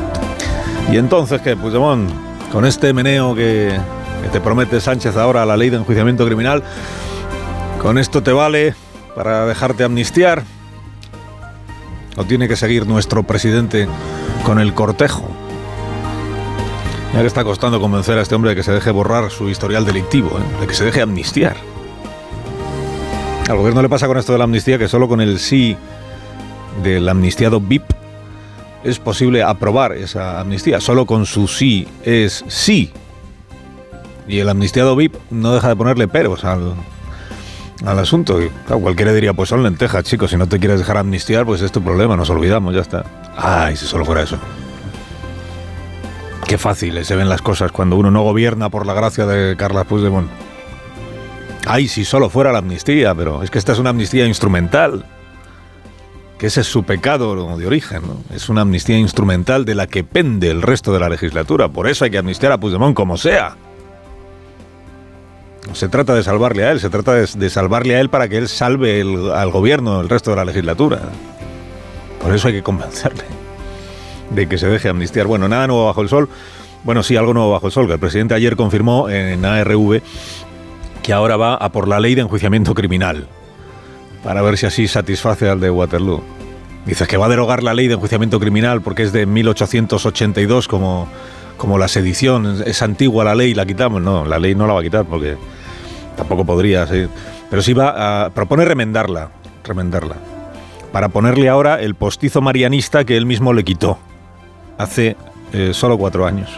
Y 0.90 0.96
entonces, 0.96 1.40
¿qué, 1.40 1.56
Puigdemont? 1.56 2.10
Con 2.50 2.66
este 2.66 2.92
meneo 2.92 3.36
que, 3.36 3.78
que 4.20 4.28
te 4.30 4.40
promete 4.40 4.80
Sánchez 4.80 5.16
ahora 5.16 5.44
a 5.44 5.46
la 5.46 5.56
ley 5.56 5.70
de 5.70 5.76
enjuiciamiento 5.76 6.26
criminal, 6.26 6.64
¿con 7.80 7.98
esto 7.98 8.20
te 8.20 8.32
vale 8.32 8.74
para 9.14 9.46
dejarte 9.46 9.84
amnistiar? 9.84 10.42
¿O 12.16 12.24
tiene 12.24 12.48
que 12.48 12.56
seguir 12.56 12.84
nuestro 12.88 13.22
presidente 13.22 13.86
con 14.42 14.58
el 14.58 14.74
cortejo? 14.74 15.22
Ya 17.14 17.20
le 17.20 17.28
está 17.28 17.44
costando 17.44 17.80
convencer 17.80 18.18
a 18.18 18.22
este 18.22 18.34
hombre 18.34 18.50
de 18.50 18.56
que 18.56 18.64
se 18.64 18.72
deje 18.72 18.90
borrar 18.90 19.30
su 19.30 19.48
historial 19.48 19.84
delictivo, 19.84 20.36
¿eh? 20.36 20.60
de 20.60 20.66
que 20.66 20.74
se 20.74 20.84
deje 20.84 21.00
amnistiar. 21.00 21.77
Al 23.48 23.56
gobierno 23.56 23.80
le 23.80 23.88
pasa 23.88 24.06
con 24.06 24.18
esto 24.18 24.32
de 24.32 24.38
la 24.38 24.44
amnistía 24.44 24.78
que 24.78 24.88
solo 24.88 25.08
con 25.08 25.22
el 25.22 25.38
sí 25.38 25.74
del 26.82 27.08
amnistiado 27.08 27.60
VIP 27.60 27.82
es 28.84 28.98
posible 28.98 29.42
aprobar 29.42 29.92
esa 29.92 30.40
amnistía. 30.40 30.80
Solo 30.80 31.06
con 31.06 31.24
su 31.24 31.48
sí 31.48 31.88
es 32.04 32.44
sí. 32.48 32.92
Y 34.28 34.38
el 34.40 34.50
amnistiado 34.50 34.94
VIP 34.94 35.14
no 35.30 35.54
deja 35.54 35.68
de 35.68 35.76
ponerle 35.76 36.08
peros 36.08 36.44
al, 36.44 36.74
al 37.86 37.98
asunto. 37.98 38.42
Y, 38.42 38.50
claro, 38.66 38.82
cualquiera 38.82 39.14
diría, 39.14 39.32
pues 39.32 39.48
son 39.48 39.62
lentejas, 39.62 40.04
chicos, 40.04 40.30
si 40.30 40.36
no 40.36 40.46
te 40.46 40.58
quieres 40.58 40.78
dejar 40.78 40.98
amnistiar, 40.98 41.46
pues 41.46 41.62
es 41.62 41.72
tu 41.72 41.82
problema, 41.82 42.16
nos 42.18 42.28
olvidamos, 42.28 42.74
ya 42.74 42.82
está. 42.82 43.04
Ay, 43.34 43.76
si 43.76 43.86
solo 43.86 44.04
fuera 44.04 44.22
eso. 44.22 44.38
Qué 46.46 46.58
fáciles 46.58 47.06
se 47.06 47.16
ven 47.16 47.30
las 47.30 47.40
cosas 47.40 47.72
cuando 47.72 47.96
uno 47.96 48.10
no 48.10 48.22
gobierna 48.22 48.68
por 48.68 48.84
la 48.84 48.92
gracia 48.92 49.24
de 49.24 49.56
Carla 49.56 49.84
Puigdemont. 49.84 50.28
Ay, 51.68 51.86
si 51.86 52.06
solo 52.06 52.30
fuera 52.30 52.50
la 52.50 52.58
amnistía, 52.60 53.14
pero 53.14 53.42
es 53.42 53.50
que 53.50 53.58
esta 53.58 53.72
es 53.72 53.78
una 53.78 53.90
amnistía 53.90 54.26
instrumental. 54.26 55.04
Que 56.38 56.46
ese 56.46 56.62
es 56.62 56.66
su 56.66 56.84
pecado 56.84 57.56
de 57.58 57.66
origen, 57.66 58.02
¿no? 58.02 58.34
Es 58.34 58.48
una 58.48 58.62
amnistía 58.62 58.96
instrumental 58.96 59.66
de 59.66 59.74
la 59.74 59.86
que 59.86 60.02
pende 60.02 60.50
el 60.50 60.62
resto 60.62 60.94
de 60.94 61.00
la 61.00 61.10
legislatura. 61.10 61.68
Por 61.68 61.86
eso 61.86 62.04
hay 62.06 62.10
que 62.10 62.16
amnistiar 62.16 62.52
a 62.52 62.58
Puigdemont 62.58 62.96
como 62.96 63.18
sea. 63.18 63.56
Se 65.74 65.88
trata 65.88 66.14
de 66.14 66.22
salvarle 66.22 66.64
a 66.64 66.70
él, 66.70 66.80
se 66.80 66.88
trata 66.88 67.12
de, 67.14 67.50
salvarle 67.50 67.96
a 67.96 68.00
él 68.00 68.08
para 68.08 68.28
que 68.28 68.38
él 68.38 68.48
salve 68.48 69.02
al 69.34 69.50
gobierno, 69.50 70.00
el 70.00 70.08
resto 70.08 70.30
de 70.30 70.36
la 70.36 70.46
legislatura. 70.46 71.00
Por 72.22 72.34
eso 72.34 72.48
hay 72.48 72.54
que 72.54 72.62
convencerle 72.62 73.24
de 74.30 74.48
que 74.48 74.56
se 74.56 74.68
deje 74.68 74.88
amnistiar. 74.88 75.26
Bueno, 75.26 75.48
nada 75.48 75.66
nuevo 75.66 75.84
bajo 75.84 76.00
el 76.00 76.08
sol. 76.08 76.30
Bueno, 76.84 77.02
sí, 77.02 77.16
algo 77.16 77.34
nuevo 77.34 77.50
bajo 77.50 77.66
el 77.66 77.72
sol, 77.72 77.86
que 77.88 77.94
el 77.94 77.98
presidente 77.98 78.34
ayer 78.34 78.56
confirmó 78.56 79.10
en 79.10 79.44
ARV 79.44 80.00
que 81.08 81.14
ahora 81.14 81.38
va 81.38 81.54
a 81.54 81.72
por 81.72 81.88
la 81.88 82.00
ley 82.00 82.14
de 82.14 82.20
enjuiciamiento 82.20 82.74
criminal, 82.74 83.26
para 84.22 84.42
ver 84.42 84.58
si 84.58 84.66
así 84.66 84.86
satisface 84.86 85.48
al 85.48 85.58
de 85.58 85.70
Waterloo. 85.70 86.22
Dices 86.84 87.08
que 87.08 87.16
va 87.16 87.24
a 87.24 87.28
derogar 87.30 87.62
la 87.62 87.72
ley 87.72 87.88
de 87.88 87.94
enjuiciamiento 87.94 88.38
criminal 88.38 88.82
porque 88.82 89.04
es 89.04 89.12
de 89.14 89.24
1882 89.24 90.68
como, 90.68 91.08
como 91.56 91.78
la 91.78 91.88
sedición, 91.88 92.62
es 92.66 92.82
antigua 92.82 93.24
la 93.24 93.34
ley, 93.34 93.54
la 93.54 93.64
quitamos. 93.64 94.02
No, 94.02 94.26
la 94.26 94.38
ley 94.38 94.54
no 94.54 94.66
la 94.66 94.74
va 94.74 94.80
a 94.80 94.82
quitar 94.82 95.06
porque 95.06 95.38
tampoco 96.14 96.44
podría. 96.44 96.86
sí. 96.86 97.06
Pero 97.48 97.62
sí 97.62 97.72
va 97.72 98.26
a 98.26 98.28
propone 98.28 98.66
remendarla, 98.66 99.30
remendarla, 99.64 100.16
para 100.92 101.08
ponerle 101.08 101.48
ahora 101.48 101.80
el 101.80 101.94
postizo 101.94 102.42
marianista 102.42 103.04
que 103.04 103.16
él 103.16 103.24
mismo 103.24 103.54
le 103.54 103.64
quitó 103.64 103.96
hace 104.76 105.16
eh, 105.54 105.70
solo 105.72 105.96
cuatro 105.96 106.26
años. 106.26 106.50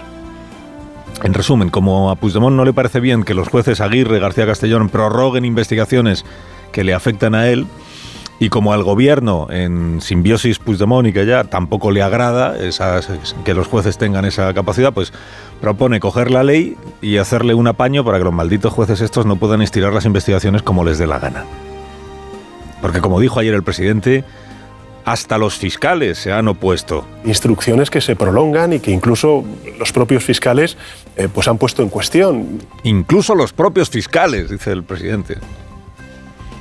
En 1.22 1.34
resumen, 1.34 1.68
como 1.68 2.10
a 2.10 2.16
Puigdemont 2.16 2.56
no 2.56 2.64
le 2.64 2.72
parece 2.72 3.00
bien 3.00 3.24
que 3.24 3.34
los 3.34 3.48
jueces 3.48 3.80
Aguirre 3.80 4.16
y 4.16 4.20
García 4.20 4.46
Castellón 4.46 4.88
prorroguen 4.88 5.44
investigaciones 5.44 6.24
que 6.72 6.82
le 6.84 6.94
afectan 6.94 7.34
a 7.34 7.48
él, 7.48 7.66
y 8.38 8.48
como 8.48 8.72
al 8.72 8.82
gobierno 8.82 9.48
en 9.50 10.00
simbiosis 10.00 10.58
Puigdemont 10.58 11.06
y 11.06 11.12
que 11.12 11.26
ya 11.26 11.44
tampoco 11.44 11.90
le 11.90 12.00
agrada 12.00 12.56
esas- 12.56 13.10
que 13.44 13.52
los 13.52 13.66
jueces 13.66 13.98
tengan 13.98 14.24
esa 14.24 14.54
capacidad, 14.54 14.94
pues 14.94 15.12
propone 15.60 16.00
coger 16.00 16.30
la 16.30 16.42
ley 16.42 16.78
y 17.02 17.18
hacerle 17.18 17.52
un 17.52 17.66
apaño 17.66 18.02
para 18.02 18.16
que 18.16 18.24
los 18.24 18.32
malditos 18.32 18.72
jueces 18.72 19.02
estos 19.02 19.26
no 19.26 19.36
puedan 19.36 19.60
estirar 19.60 19.92
las 19.92 20.06
investigaciones 20.06 20.62
como 20.62 20.84
les 20.84 20.96
dé 20.96 21.06
la 21.06 21.18
gana. 21.18 21.44
Porque 22.80 23.00
como 23.02 23.20
dijo 23.20 23.38
ayer 23.40 23.52
el 23.52 23.62
presidente, 23.62 24.24
hasta 25.10 25.38
los 25.38 25.58
fiscales 25.58 26.18
se 26.18 26.30
han 26.30 26.46
opuesto. 26.46 27.04
Instrucciones 27.24 27.90
que 27.90 28.00
se 28.00 28.14
prolongan 28.14 28.74
y 28.74 28.78
que 28.78 28.92
incluso 28.92 29.44
los 29.76 29.90
propios 29.90 30.22
fiscales 30.22 30.76
eh, 31.16 31.28
pues 31.32 31.48
han 31.48 31.58
puesto 31.58 31.82
en 31.82 31.88
cuestión. 31.88 32.60
Incluso 32.84 33.34
los 33.34 33.52
propios 33.52 33.90
fiscales, 33.90 34.50
dice 34.50 34.70
el 34.70 34.84
presidente. 34.84 35.38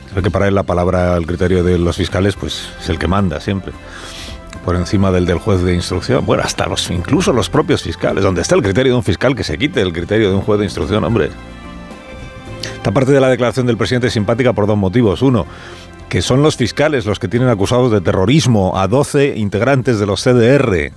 Creo 0.10 0.24
que 0.24 0.32
para 0.32 0.48
él 0.48 0.56
la 0.56 0.64
palabra, 0.64 1.16
el 1.16 1.28
criterio 1.28 1.64
de 1.64 1.78
los 1.78 1.98
fiscales, 1.98 2.36
pues 2.36 2.70
es 2.82 2.90
el 2.90 2.98
que 2.98 3.08
manda 3.08 3.40
siempre. 3.40 3.72
Por 4.66 4.76
encima 4.76 5.12
del 5.12 5.28
del 5.28 5.38
juez 5.38 5.62
de 5.62 5.76
instrucción. 5.76 6.26
Bueno, 6.26 6.42
hasta 6.44 6.66
los, 6.66 6.90
incluso 6.90 7.32
los 7.32 7.52
propios 7.52 7.84
fiscales. 7.84 8.24
Donde 8.24 8.42
está 8.42 8.56
el 8.56 8.64
criterio 8.64 8.94
de 8.94 8.98
un 8.98 9.04
fiscal, 9.04 9.36
que 9.36 9.44
se 9.44 9.60
quite 9.60 9.80
el 9.80 9.94
criterio 9.94 10.30
de 10.30 10.36
un 10.36 10.42
juez 10.42 10.58
de 10.58 10.66
instrucción, 10.66 11.04
hombre. 11.04 11.30
Esta 12.78 12.92
parte 12.92 13.12
de 13.12 13.20
la 13.20 13.30
declaración 13.30 13.68
del 13.68 13.78
presidente 13.78 14.08
es 14.08 14.14
simpática 14.14 14.54
por 14.54 14.66
dos 14.66 14.78
motivos. 14.78 15.22
Uno, 15.22 15.46
que 16.10 16.24
son 16.24 16.42
los 16.42 16.58
fiscales 16.58 17.06
los 17.06 17.20
que 17.20 17.28
tienen 17.28 17.50
acusados 17.50 17.92
de 17.92 18.02
terrorismo 18.02 18.78
a 18.78 18.88
12 18.88 19.38
integrantes 19.38 20.00
de 20.00 20.08
los 20.08 20.24
CDR. 20.24 20.92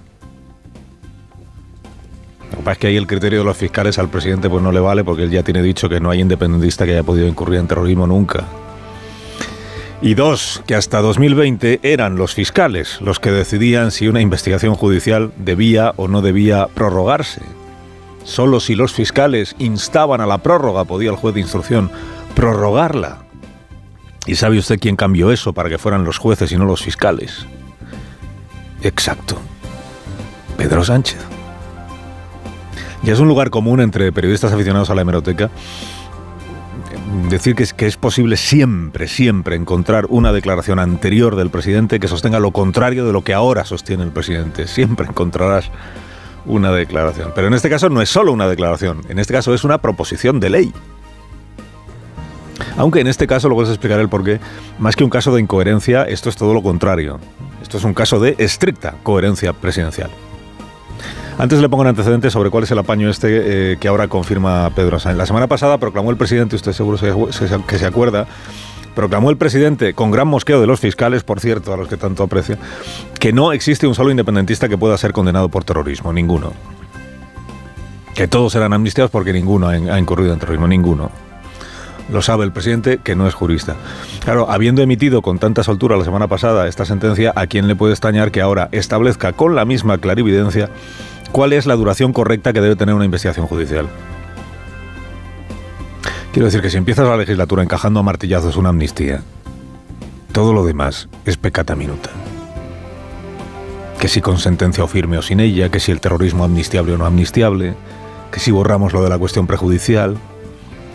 Lo 2.51 2.59
que 2.59 2.64
pasa 2.64 2.72
es 2.72 2.78
que 2.78 2.86
ahí 2.86 2.97
el 2.97 3.06
criterio 3.06 3.40
de 3.40 3.44
los 3.44 3.56
fiscales 3.56 3.98
al 3.98 4.09
presidente 4.09 4.48
pues 4.48 4.62
no 4.62 4.72
le 4.72 4.80
vale 4.80 5.05
porque 5.05 5.24
él 5.24 5.30
ya 5.30 5.43
tiene 5.43 5.62
dicho 5.62 5.89
que 5.89 6.01
no 6.01 6.10
hay 6.10 6.20
independentista 6.20 6.86
que 6.86 6.93
haya 6.93 7.02
podido 7.02 7.28
incurrir 7.28 7.60
en 7.60 7.68
terrorismo 7.68 8.06
nunca. 8.06 8.47
Y 10.01 10.14
dos, 10.14 10.62
que 10.66 10.74
hasta 10.74 11.01
2020 11.01 11.80
eran 11.82 12.16
los 12.16 12.34
fiscales 12.34 13.01
los 13.02 13.20
que 13.20 13.30
decidían 13.30 13.90
si 13.90 14.09
una 14.09 14.20
investigación 14.20 14.74
judicial 14.74 15.30
debía 15.36 15.93
o 15.97 16.09
no 16.09 16.22
debía 16.22 16.68
prorrogarse. 16.74 17.43
Solo 18.24 18.60
si 18.60 18.74
los 18.74 18.93
fiscales 18.93 19.55
instaban 19.59 20.20
a 20.20 20.26
la 20.26 20.39
prórroga 20.39 20.84
podía 20.84 21.10
el 21.10 21.16
juez 21.16 21.34
de 21.34 21.40
instrucción 21.40 21.90
prorrogarla. 22.34 23.18
¿Y 24.27 24.36
sabe 24.36 24.59
usted 24.59 24.78
quién 24.78 24.97
cambió 24.97 25.32
eso 25.32 25.53
para 25.53 25.69
que 25.69 25.78
fueran 25.78 26.05
los 26.05 26.19
jueces 26.19 26.53
y 26.53 26.57
no 26.57 26.65
los 26.65 26.82
fiscales? 26.82 27.47
Exacto. 28.82 29.36
Pedro 30.57 30.85
Sánchez. 30.85 31.19
Ya 33.03 33.12
es 33.12 33.19
un 33.19 33.28
lugar 33.28 33.51
común 33.51 33.81
entre 33.81 34.12
periodistas 34.12 34.53
aficionados 34.53 34.90
a 34.90 34.94
la 34.94 35.03
hemeroteca 35.03 35.51
decir 37.28 37.55
que 37.55 37.62
es, 37.62 37.74
que 37.74 37.86
es 37.86 37.97
posible 37.97 38.36
siempre, 38.36 39.09
siempre 39.09 39.57
encontrar 39.57 40.07
una 40.09 40.32
declaración 40.32 40.78
anterior 40.78 41.36
del 41.36 41.51
presidente 41.51 42.01
que 42.01 42.09
sostenga 42.09 42.39
lo 42.39 42.53
contrario 42.53 43.05
de 43.07 43.12
lo 43.12 43.23
que 43.23 43.35
ahora 43.35 43.65
sostiene 43.65 44.05
el 44.05 44.11
presidente. 44.11 44.66
Siempre 44.66 45.07
encontrarás 45.07 45.70
una 46.47 46.73
declaración. 46.73 47.32
Pero 47.35 47.49
en 47.49 47.55
este 47.55 47.70
caso 47.70 47.89
no 47.89 48.03
es 48.03 48.09
solo 48.09 48.32
una 48.32 48.49
declaración, 48.49 49.03
en 49.09 49.19
este 49.19 49.32
caso 49.32 49.55
es 49.55 49.65
una 49.65 49.78
proposición 49.78 50.40
de 50.40 50.51
ley. 50.51 50.73
Aunque 52.77 53.01
en 53.01 53.07
este 53.07 53.27
caso, 53.27 53.49
luego 53.49 53.62
les 53.62 53.70
explicaré 53.70 54.03
el 54.03 54.09
porqué, 54.09 54.41
más 54.79 54.97
que 54.97 55.05
un 55.05 55.11
caso 55.11 55.35
de 55.35 55.41
incoherencia, 55.41 56.05
esto 56.05 56.29
es 56.29 56.37
todo 56.37 56.55
lo 56.55 56.62
contrario. 56.62 57.19
Esto 57.62 57.79
es 57.79 57.85
un 57.85 57.95
caso 57.95 58.20
de 58.20 58.35
estricta 58.39 58.95
coherencia 59.03 59.53
presidencial. 59.53 60.11
Antes 61.39 61.61
le 61.61 61.69
pongo 61.69 61.81
un 61.83 61.89
antecedente 61.89 62.31
sobre 62.31 62.51
cuál 62.51 62.65
es 62.65 62.70
el 62.70 62.79
apaño 62.79 63.09
este 63.09 63.73
eh, 63.73 63.77
que 63.79 63.89
ahora 63.89 64.07
confirma 64.09 64.70
Pedro 64.74 64.99
Sánchez. 65.01 65.16
La 65.19 65.27
semana 65.27 65.47
pasada 65.47 65.79
proclamó 65.79 66.11
el 66.11 66.16
presidente, 66.16 66.57
usted 66.57 66.73
seguro 66.73 66.99
se- 66.99 67.12
se- 67.33 67.62
que 67.66 67.79
se 67.79 67.87
acuerda, 67.87 68.27
proclamó 68.95 69.31
el 69.31 69.39
presidente, 69.39 69.95
con 69.95 70.11
gran 70.11 70.29
mosqueo 70.29 70.61
de 70.61 70.66
los 70.66 70.79
fiscales, 70.79 71.24
por 71.24 71.41
cierto, 71.41 71.73
a 71.73 71.77
los 71.79 71.89
que 71.89 71.97
tanto 71.97 72.23
aprecio, 72.23 72.59
que 73.19 73.33
no 73.33 73.53
existe 73.53 73.87
un 73.87 73.95
solo 73.95 74.11
independentista 74.11 74.69
que 74.69 74.77
pueda 74.77 74.97
ser 74.99 75.12
condenado 75.12 75.49
por 75.49 75.65
terrorismo, 75.65 76.12
ninguno. 76.12 76.53
Que 78.15 78.29
todos 78.29 78.53
serán 78.53 78.74
amnistiados 78.74 79.11
porque 79.11 79.33
ninguno 79.33 79.69
ha 79.69 79.99
incurrido 79.99 80.35
en 80.35 80.39
terrorismo, 80.39 80.69
ninguno. 80.69 81.11
Lo 82.11 82.23
sabe 82.23 82.45
el 82.45 82.53
presidente, 82.53 82.99
que 82.99 83.15
no 83.15 83.27
es 83.27 83.35
jurista. 83.35 83.77
Claro, 84.24 84.51
habiendo 84.51 84.83
emitido 84.83 85.23
con 85.23 85.39
tanta 85.39 85.62
soltura 85.62 85.97
la 85.97 86.05
semana 86.05 86.27
pasada 86.27 86.69
esta 86.69 86.85
sentencia, 86.85 87.33
¿a 87.37 87.47
quién 87.47 87.69
le 87.69 87.77
puede 87.77 87.93
extrañar 87.93 88.31
que 88.31 88.41
ahora 88.41 88.69
establezca 88.73 89.33
con 89.33 89.55
la 89.55 89.65
misma 89.65 89.99
clarividencia 89.99 90.69
cuál 91.31 91.53
es 91.53 91.66
la 91.66 91.77
duración 91.77 92.12
correcta 92.12 92.53
que 92.53 92.61
debe 92.61 92.77
tener 92.77 92.95
una 92.95 93.05
investigación 93.05 93.47
judicial? 93.47 93.89
Quiero 96.33 96.47
decir 96.47 96.62
que 96.62 96.70
si 96.70 96.79
empiezas 96.79 97.07
la 97.07 97.16
legislatura 97.16 97.62
encajando 97.62 98.01
a 98.01 98.03
martillazos 98.03 98.57
una 98.57 98.70
amnistía, 98.70 99.23
todo 100.33 100.55
lo 100.55 100.65
demás 100.65 101.09
es 101.27 101.37
pecata 101.37 101.77
minuta. 101.77 102.11
Que 104.01 104.09
si 104.09 104.23
con 104.23 104.39
sentencia 104.39 104.83
o 104.83 104.87
firme 104.87 105.19
o 105.19 105.23
sin 105.23 105.41
ella, 105.41 105.69
que 105.70 105.79
si 105.79 105.93
el 105.93 106.01
terrorismo 106.01 106.45
amnistiable 106.45 106.95
o 106.95 106.99
no 106.99 107.05
amnistiable, 107.05 107.74
que 108.31 108.41
si 108.41 108.51
borramos 108.51 108.95
lo 108.95 109.03
de 109.03 109.11
la 109.11 109.19
cuestión 109.19 109.47
prejudicial, 109.47 110.16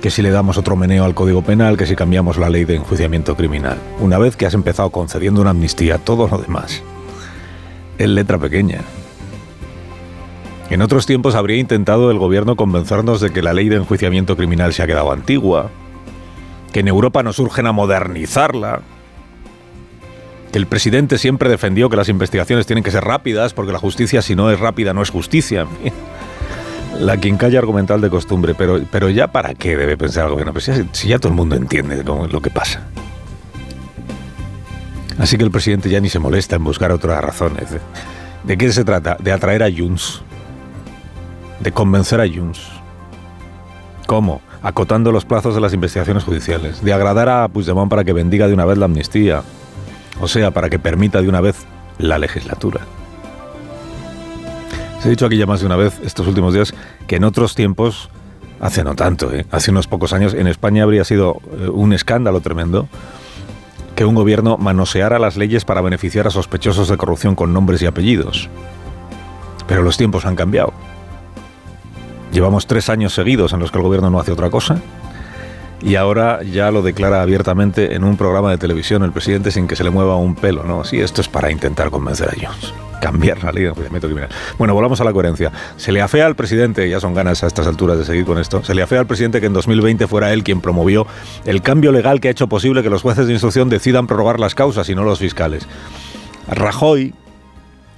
que 0.02 0.12
si 0.12 0.22
le 0.22 0.32
damos 0.32 0.58
otro 0.58 0.76
meneo 0.76 1.06
al 1.06 1.16
Código 1.16 1.42
Penal, 1.42 1.78
que 1.78 1.86
si 1.86 1.96
cambiamos 1.96 2.38
la 2.38 2.50
ley 2.50 2.66
de 2.66 2.76
enjuiciamiento 2.76 3.36
criminal. 3.36 3.78
Una 4.00 4.18
vez 4.18 4.36
que 4.36 4.46
has 4.46 4.54
empezado 4.54 4.90
concediendo 4.92 5.42
una 5.42 5.52
amnistía, 5.52 5.98
todo 5.98 6.28
lo 6.28 6.38
demás 6.38 6.84
es 7.98 8.10
letra 8.10 8.38
pequeña. 8.38 8.82
En 10.70 10.82
otros 10.82 11.06
tiempos 11.06 11.36
habría 11.36 11.58
intentado 11.58 12.12
el 12.12 12.20
gobierno 12.20 12.56
convencernos 12.56 13.22
de 13.22 13.32
que 13.32 13.42
la 13.42 13.54
ley 13.54 13.70
de 13.70 13.78
enjuiciamiento 13.78 14.36
criminal 14.36 14.74
se 14.74 14.84
ha 14.84 14.88
quedado 14.88 15.12
antigua, 15.12 15.70
que 16.74 16.82
en 16.82 16.90
Europa 16.90 17.24
nos 17.24 17.40
urgen 17.40 17.68
a 17.68 17.72
modernizarla, 17.72 18.82
que 20.52 20.58
el 20.58 20.68
presidente 20.68 21.18
siempre 21.18 21.50
defendió 21.50 21.90
que 21.90 21.96
las 21.96 22.10
investigaciones 22.10 22.66
tienen 22.66 22.84
que 22.84 22.92
ser 22.92 23.04
rápidas, 23.04 23.54
porque 23.54 23.72
la 23.72 23.80
justicia 23.80 24.22
si 24.22 24.36
no 24.36 24.52
es 24.52 24.60
rápida 24.60 24.94
no 24.94 25.02
es 25.02 25.10
justicia. 25.10 25.66
La 27.00 27.18
quincalla 27.18 27.60
argumental 27.60 28.02
de 28.02 28.10
costumbre, 28.10 28.56
pero, 28.56 28.82
pero 28.92 29.10
ya 29.10 29.28
para 29.28 29.54
qué 29.54 29.78
debe 29.78 29.98
pensar 29.98 30.26
el 30.26 30.32
gobierno, 30.32 30.52
pues 30.52 30.66
si, 30.66 30.72
si 30.94 31.08
ya 31.08 31.20
todo 31.20 31.30
el 31.30 31.36
mundo 31.36 31.56
entiende 31.56 32.00
es 32.00 32.06
lo 32.06 32.42
que 32.42 32.50
pasa. 32.50 32.88
Así 35.20 35.38
que 35.38 35.44
el 35.44 35.52
presidente 35.52 35.90
ya 35.90 36.00
ni 36.00 36.10
se 36.10 36.20
molesta 36.20 36.56
en 36.56 36.64
buscar 36.64 36.92
otras 36.92 37.24
razones. 37.24 37.66
¿De 38.44 38.58
qué 38.58 38.72
se 38.72 38.84
trata? 38.84 39.18
De 39.20 39.32
atraer 39.32 39.64
a 39.64 39.70
Junts. 39.72 40.22
De 41.60 41.72
convencer 41.72 42.22
a 42.22 42.28
Junts. 42.28 42.62
¿Cómo? 44.06 44.42
Acotando 44.62 45.12
los 45.12 45.26
plazos 45.26 45.56
de 45.56 45.62
las 45.62 45.74
investigaciones 45.74 46.24
judiciales. 46.24 46.84
De 46.84 46.94
agradar 46.94 47.30
a 47.30 47.48
Puigdemont 47.48 47.90
para 47.90 48.04
que 48.04 48.14
bendiga 48.14 48.48
de 48.48 48.54
una 48.54 48.66
vez 48.66 48.78
la 48.78 48.86
amnistía. 48.86 49.44
O 50.22 50.28
sea, 50.28 50.52
para 50.52 50.70
que 50.70 50.80
permita 50.80 51.22
de 51.22 51.30
una 51.30 51.42
vez 51.42 51.66
la 51.98 52.20
legislatura. 52.20 52.82
Ha 55.08 55.10
dicho 55.10 55.26
aquí 55.26 55.38
ya 55.38 55.46
más 55.46 55.62
de 55.62 55.68
una 55.68 55.78
vez 55.78 56.02
estos 56.04 56.28
últimos 56.28 56.54
días 56.54 56.74
que 57.08 57.16
en 57.16 57.24
otros 57.24 57.56
tiempos, 57.56 58.10
hace 58.60 58.84
no 58.84 58.94
tanto, 58.94 59.34
¿eh? 59.34 59.46
hace 59.52 59.72
unos 59.72 59.88
pocos 59.88 60.12
años, 60.12 60.34
en 60.34 60.48
España 60.48 60.84
habría 60.84 61.06
sido 61.06 61.40
eh, 61.62 61.70
un 61.70 61.94
escándalo 61.94 62.42
tremendo 62.42 62.90
que 63.96 64.04
un 64.04 64.16
gobierno 64.16 64.58
manoseara 64.58 65.18
las 65.18 65.38
leyes 65.38 65.64
para 65.64 65.80
beneficiar 65.80 66.28
a 66.28 66.30
sospechosos 66.30 66.90
de 66.90 66.98
corrupción 66.98 67.36
con 67.36 67.54
nombres 67.54 67.82
y 67.82 67.86
apellidos. 67.86 68.50
Pero 69.66 69.82
los 69.82 69.96
tiempos 69.96 70.26
han 70.26 70.36
cambiado. 70.36 70.74
Llevamos 72.34 72.68
tres 72.68 72.90
años 72.90 73.14
seguidos 73.14 73.54
en 73.54 73.62
los 73.62 73.72
que 73.72 73.78
el 73.78 73.86
gobierno 73.86 74.10
no 74.10 74.20
hace 74.20 74.34
otra 74.34 74.50
cosa 74.50 74.82
y 75.82 75.96
ahora 75.96 76.42
ya 76.44 76.72
lo 76.72 76.82
declara 76.82 77.22
abiertamente 77.22 77.96
en 77.96 78.04
un 78.04 78.18
programa 78.18 78.52
de 78.52 78.58
televisión 78.58 79.04
el 79.04 79.12
presidente 79.12 79.52
sin 79.52 79.68
que 79.68 79.76
se 79.76 79.84
le 79.84 79.90
mueva 79.90 80.16
un 80.16 80.36
pelo, 80.36 80.64
¿no? 80.64 80.84
Sí, 80.84 81.00
esto 81.00 81.22
es 81.22 81.28
para 81.28 81.52
intentar 81.52 81.92
convencer 81.92 82.30
a 82.30 82.34
Jones. 82.34 82.74
Cambiar 83.02 83.44
la 83.44 83.52
ley 83.52 83.64
de 83.64 83.70
enjuiciamiento 83.70 84.08
criminal. 84.08 84.30
Bueno, 84.58 84.74
volvamos 84.74 85.00
a 85.02 85.04
la 85.04 85.14
coherencia. 85.14 85.52
Se 85.78 85.92
le 85.92 86.02
afea 86.02 86.26
al 86.26 86.36
presidente, 86.36 86.90
ya 86.90 87.00
son 87.00 87.14
ganas 87.14 87.44
a 87.44 87.48
estas 87.48 87.68
alturas 87.68 87.98
de 87.98 88.06
seguir 88.06 88.26
con 88.26 88.40
esto, 88.40 88.64
se 88.64 88.74
le 88.74 88.82
afea 88.82 89.00
al 89.00 89.06
presidente 89.06 89.40
que 89.40 89.46
en 89.46 89.54
2020 89.54 90.08
fuera 90.08 90.34
él 90.34 90.44
quien 90.44 90.62
promovió 90.62 91.06
el 91.46 91.62
cambio 91.62 91.92
legal 91.92 92.20
que 92.20 92.30
ha 92.30 92.32
hecho 92.32 92.48
posible 92.48 92.82
que 92.82 92.90
los 92.90 93.04
jueces 93.04 93.28
de 93.28 93.34
instrucción 93.34 93.70
decidan 93.70 94.08
prorrogar 94.08 94.40
las 94.40 94.56
causas 94.56 94.90
y 94.90 94.96
no 94.96 95.04
los 95.04 95.20
fiscales. 95.20 95.68
Rajoy, 96.48 97.14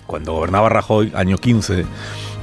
cuando 0.06 0.34
gobernaba 0.34 0.68
Rajoy, 0.68 1.14
año 1.16 1.38
15, 1.38 1.86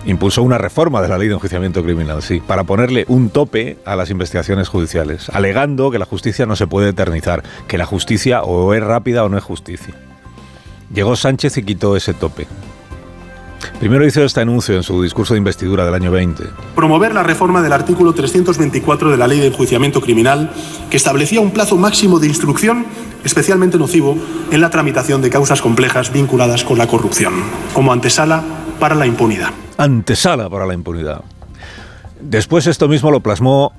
impulsó 0.07 0.43
una 0.43 0.59
reforma 0.59 1.03
de 1.03 1.09
la 1.09 1.19
ley 1.19 1.29
de 1.29 1.35
enjuiciamiento 1.35 1.83
criminal, 1.83 2.23
sí, 2.23 2.41
para 2.41 2.65
ponerle 2.65 3.05
un 3.09 3.31
tope 3.31 3.79
a 3.85 3.97
las 3.97 4.11
investigaciones 4.11 4.69
judiciales, 4.69 5.29
alegando 5.31 5.91
que 5.91 5.99
la 5.99 6.07
justicia 6.07 6.47
no 6.47 6.57
se 6.57 6.67
puede 6.67 6.91
eternizar, 6.91 7.43
que 7.69 7.77
la 7.77 7.87
justicia 7.87 8.43
o 8.43 8.73
es 8.73 8.83
rápida 8.83 9.25
o 9.25 9.29
no 9.29 9.37
es 9.37 9.45
justicia. 9.45 9.95
Llegó 10.93 11.17
Sánchez 11.17 11.59
y 11.59 11.63
quitó 11.65 11.97
ese 11.97 12.15
tope. 12.15 12.47
Primero 13.81 14.07
hizo 14.07 14.25
este 14.25 14.41
anuncio 14.41 14.77
en 14.77 14.83
su 14.83 15.03
discurso 15.03 15.35
de 15.35 15.39
investidura 15.39 15.85
del 15.85 15.95
año 15.95 16.11
20. 16.11 16.45
Promover 16.75 17.13
la 17.13 17.23
reforma 17.23 17.61
del 17.61 17.73
artículo 17.73 18.15
324 18.15 19.11
de 19.11 19.17
la 19.17 19.27
Ley 19.27 19.41
de 19.41 19.49
Enjuiciamiento 19.49 20.01
Criminal, 20.01 20.51
que 20.89 20.97
establecía 20.97 21.41
un 21.41 21.51
plazo 21.51 21.77
máximo 21.77 22.19
de 22.19 22.29
instrucción 22.29 22.87
especialmente 23.25 23.77
nocivo 23.77 24.17
en 24.53 24.61
la 24.61 24.71
tramitación 24.71 25.21
de 25.21 25.31
causas 25.31 25.61
complejas 25.61 26.13
vinculadas 26.13 26.63
con 26.63 26.79
la 26.79 26.87
corrupción, 26.87 27.35
como 27.75 27.93
antesala 27.93 28.45
para 28.79 28.95
la 28.95 29.07
impunidad. 29.07 29.51
Antesala 29.79 30.49
para 30.49 30.67
la 30.67 30.75
impunidad. 30.75 31.23
Después 32.21 32.67
esto 32.67 32.89
mismo 32.89 33.11
lo 33.11 33.21
plasmó 33.21 33.73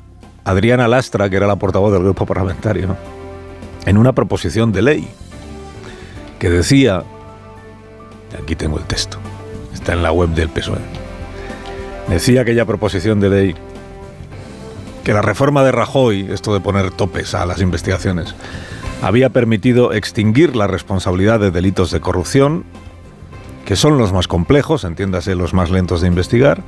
Adriana 0.44 0.88
Lastra, 0.88 1.30
que 1.30 1.36
era 1.36 1.48
la 1.48 1.57
portavoz 1.57 1.91
del 1.91 2.03
grupo 2.03 2.26
parlamentario, 2.26 2.95
en 3.86 3.98
una 3.98 4.14
proposición 4.14 4.72
de 4.72 4.82
ley 4.82 5.07
que 6.40 6.49
decía, 6.49 7.03
aquí 8.41 8.56
tengo 8.56 8.78
el 8.78 8.86
texto, 8.86 9.18
está 9.74 9.94
en 9.94 10.03
la 10.03 10.11
web 10.11 10.30
del 10.30 10.49
PSOE, 10.49 10.80
decía 12.07 12.41
aquella 12.41 12.65
proposición 12.65 13.19
de 13.19 13.30
ley 13.30 13.56
que 15.03 15.14
la 15.14 15.22
reforma 15.22 15.64
de 15.64 15.72
Rajoy, 15.72 16.28
esto 16.32 16.53
de 16.53 16.60
poner 16.60 16.91
topes 16.91 17.34
a 17.34 17.45
las 17.45 17.61
investigaciones, 17.61 18.36
había 19.02 19.30
permitido 19.30 19.94
extinguir 19.94 20.56
la 20.56 20.68
responsabilidad 20.68 21.40
de 21.40 21.52
delitos 21.52 21.91
de 21.91 22.02
corrupción, 22.02 22.65
que 23.68 23.76
son 23.76 23.98
los 23.98 24.14
más 24.14 24.30
complejos, 24.30 24.85
entiéndase 24.85 25.35
los 25.35 25.53
más 25.53 25.69
lentos 25.69 25.99
de 25.99 26.07
investigar, 26.07 26.64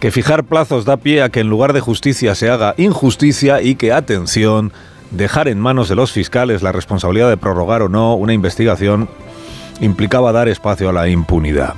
que 0.00 0.10
fijar 0.10 0.44
plazos 0.44 0.86
da 0.86 0.96
pie 0.96 1.20
a 1.22 1.28
que 1.28 1.40
en 1.40 1.50
lugar 1.50 1.74
de 1.74 1.80
justicia 1.80 2.34
se 2.34 2.48
haga 2.48 2.74
injusticia 2.78 3.60
y 3.60 3.74
que, 3.74 3.92
atención, 3.92 4.72
dejar 5.10 5.46
en 5.46 5.60
manos 5.60 5.90
de 5.90 5.94
los 5.94 6.10
fiscales 6.10 6.62
la 6.62 6.72
responsabilidad 6.72 7.28
de 7.28 7.36
prorrogar 7.36 7.82
o 7.82 7.90
no 7.90 8.14
una 8.14 8.32
investigación 8.32 9.10
implicaba 9.82 10.32
dar 10.32 10.48
espacio 10.48 10.88
a 10.88 10.94
la 10.94 11.06
impunidad. 11.06 11.74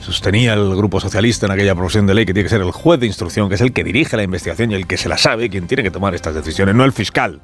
Sostenía 0.00 0.54
el 0.54 0.74
Grupo 0.74 0.98
Socialista 0.98 1.46
en 1.46 1.52
aquella 1.52 1.76
proposición 1.76 2.08
de 2.08 2.14
ley 2.14 2.26
que 2.26 2.34
tiene 2.34 2.46
que 2.46 2.50
ser 2.50 2.62
el 2.62 2.72
juez 2.72 2.98
de 2.98 3.06
instrucción, 3.06 3.48
que 3.48 3.54
es 3.54 3.60
el 3.60 3.72
que 3.72 3.84
dirige 3.84 4.16
la 4.16 4.24
investigación 4.24 4.72
y 4.72 4.74
el 4.74 4.88
que 4.88 4.96
se 4.96 5.08
la 5.08 5.18
sabe, 5.18 5.48
quien 5.48 5.68
tiene 5.68 5.84
que 5.84 5.92
tomar 5.92 6.16
estas 6.16 6.34
decisiones, 6.34 6.74
no 6.74 6.84
el 6.84 6.92
fiscal. 6.92 7.42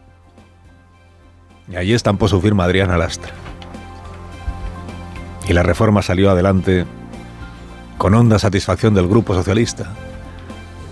Y 1.70 1.76
allí 1.76 1.94
estampó 1.94 2.26
su 2.26 2.40
firma 2.40 2.64
Adriana 2.64 2.98
Lastra. 2.98 3.32
Y 5.48 5.54
la 5.54 5.62
reforma 5.62 6.02
salió 6.02 6.30
adelante 6.30 6.84
con 7.96 8.14
honda 8.14 8.38
satisfacción 8.38 8.94
del 8.94 9.08
Grupo 9.08 9.34
Socialista, 9.34 9.90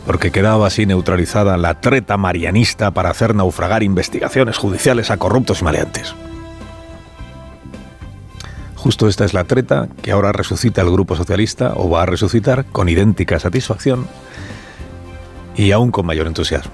porque 0.07 0.31
quedaba 0.31 0.66
así 0.66 0.87
neutralizada 0.87 1.57
la 1.57 1.81
treta 1.81 2.16
marianista 2.16 2.91
para 2.91 3.11
hacer 3.11 3.35
naufragar 3.35 3.83
investigaciones 3.83 4.57
judiciales 4.57 5.11
a 5.11 5.19
corruptos 5.19 5.61
y 5.61 5.65
maleantes. 5.65 6.15
Justo 8.77 9.09
esta 9.09 9.24
es 9.24 9.35
la 9.35 9.45
treta 9.45 9.89
que 10.03 10.12
ahora 10.12 10.33
resucita 10.33 10.81
el 10.81 10.91
Grupo 10.91 11.16
Socialista 11.16 11.73
o 11.74 11.91
va 11.91 12.03
a 12.03 12.07
resucitar 12.07 12.65
con 12.66 12.89
idéntica 12.89 13.39
satisfacción 13.39 14.07
y 15.57 15.73
aún 15.73 15.91
con 15.91 16.07
mayor 16.07 16.27
entusiasmo. 16.27 16.73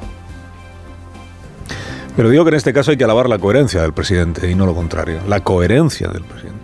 Pero 2.14 2.28
digo 2.28 2.44
que 2.44 2.50
en 2.50 2.56
este 2.56 2.74
caso 2.74 2.90
hay 2.90 2.96
que 2.98 3.04
alabar 3.04 3.28
la 3.28 3.38
coherencia 3.38 3.80
del 3.80 3.94
presidente 3.94 4.50
y 4.50 4.54
no 4.54 4.66
lo 4.66 4.74
contrario, 4.74 5.20
la 5.26 5.40
coherencia 5.40 6.09
del 6.09 6.24
presidente. 6.24 6.61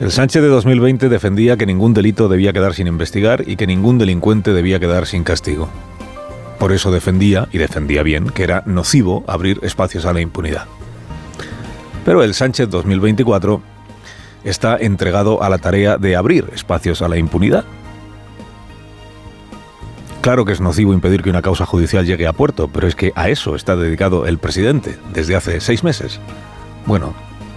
El 0.00 0.12
Sánchez 0.12 0.42
de 0.42 0.48
2020 0.48 1.08
defendía 1.08 1.56
que 1.56 1.66
ningún 1.66 1.92
delito 1.92 2.28
debía 2.28 2.52
quedar 2.52 2.72
sin 2.72 2.86
investigar 2.86 3.42
y 3.48 3.56
que 3.56 3.66
ningún 3.66 3.98
delincuente 3.98 4.52
debía 4.52 4.78
quedar 4.78 5.06
sin 5.06 5.24
castigo. 5.24 5.68
Por 6.60 6.70
eso 6.70 6.92
defendía, 6.92 7.48
y 7.50 7.58
defendía 7.58 8.04
bien, 8.04 8.28
que 8.28 8.44
era 8.44 8.62
nocivo 8.64 9.24
abrir 9.26 9.58
espacios 9.62 10.06
a 10.06 10.12
la 10.12 10.20
impunidad. 10.20 10.66
Pero 12.04 12.22
el 12.22 12.34
Sánchez 12.34 12.70
2024 12.70 13.60
está 14.44 14.76
entregado 14.76 15.42
a 15.42 15.48
la 15.48 15.58
tarea 15.58 15.98
de 15.98 16.14
abrir 16.14 16.48
espacios 16.54 17.02
a 17.02 17.08
la 17.08 17.18
impunidad. 17.18 17.64
Claro 20.20 20.44
que 20.44 20.52
es 20.52 20.60
nocivo 20.60 20.92
impedir 20.92 21.22
que 21.22 21.30
una 21.30 21.42
causa 21.42 21.66
judicial 21.66 22.06
llegue 22.06 22.28
a 22.28 22.32
puerto, 22.32 22.68
pero 22.68 22.86
es 22.86 22.94
que 22.94 23.12
a 23.16 23.30
eso 23.30 23.56
está 23.56 23.74
dedicado 23.74 24.26
el 24.26 24.38
presidente 24.38 24.96
desde 25.12 25.34
hace 25.34 25.60
seis 25.60 25.82
meses. 25.82 26.20
Bueno, 26.86 27.14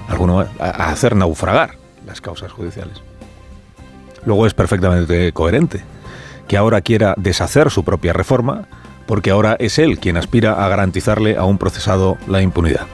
alguno 0.08 0.40
a 0.40 0.70
hacer 0.90 1.16
naufragar 1.16 1.81
causas 2.20 2.52
judiciales. 2.52 3.02
Luego 4.26 4.46
es 4.46 4.54
perfectamente 4.54 5.32
coherente 5.32 5.84
que 6.48 6.58
ahora 6.58 6.82
quiera 6.82 7.14
deshacer 7.18 7.72
su 7.72 7.86
propia 7.86 8.12
reforma 8.12 8.68
porque 9.08 9.32
ahora 9.32 9.56
es 9.60 9.80
él 9.80 10.00
quien 10.00 10.18
aspira 10.18 10.66
a 10.66 10.68
garantizarle 10.68 11.38
a 11.38 11.46
un 11.46 11.58
procesado 11.58 12.18
la 12.28 12.42
impunidad. 12.42 12.88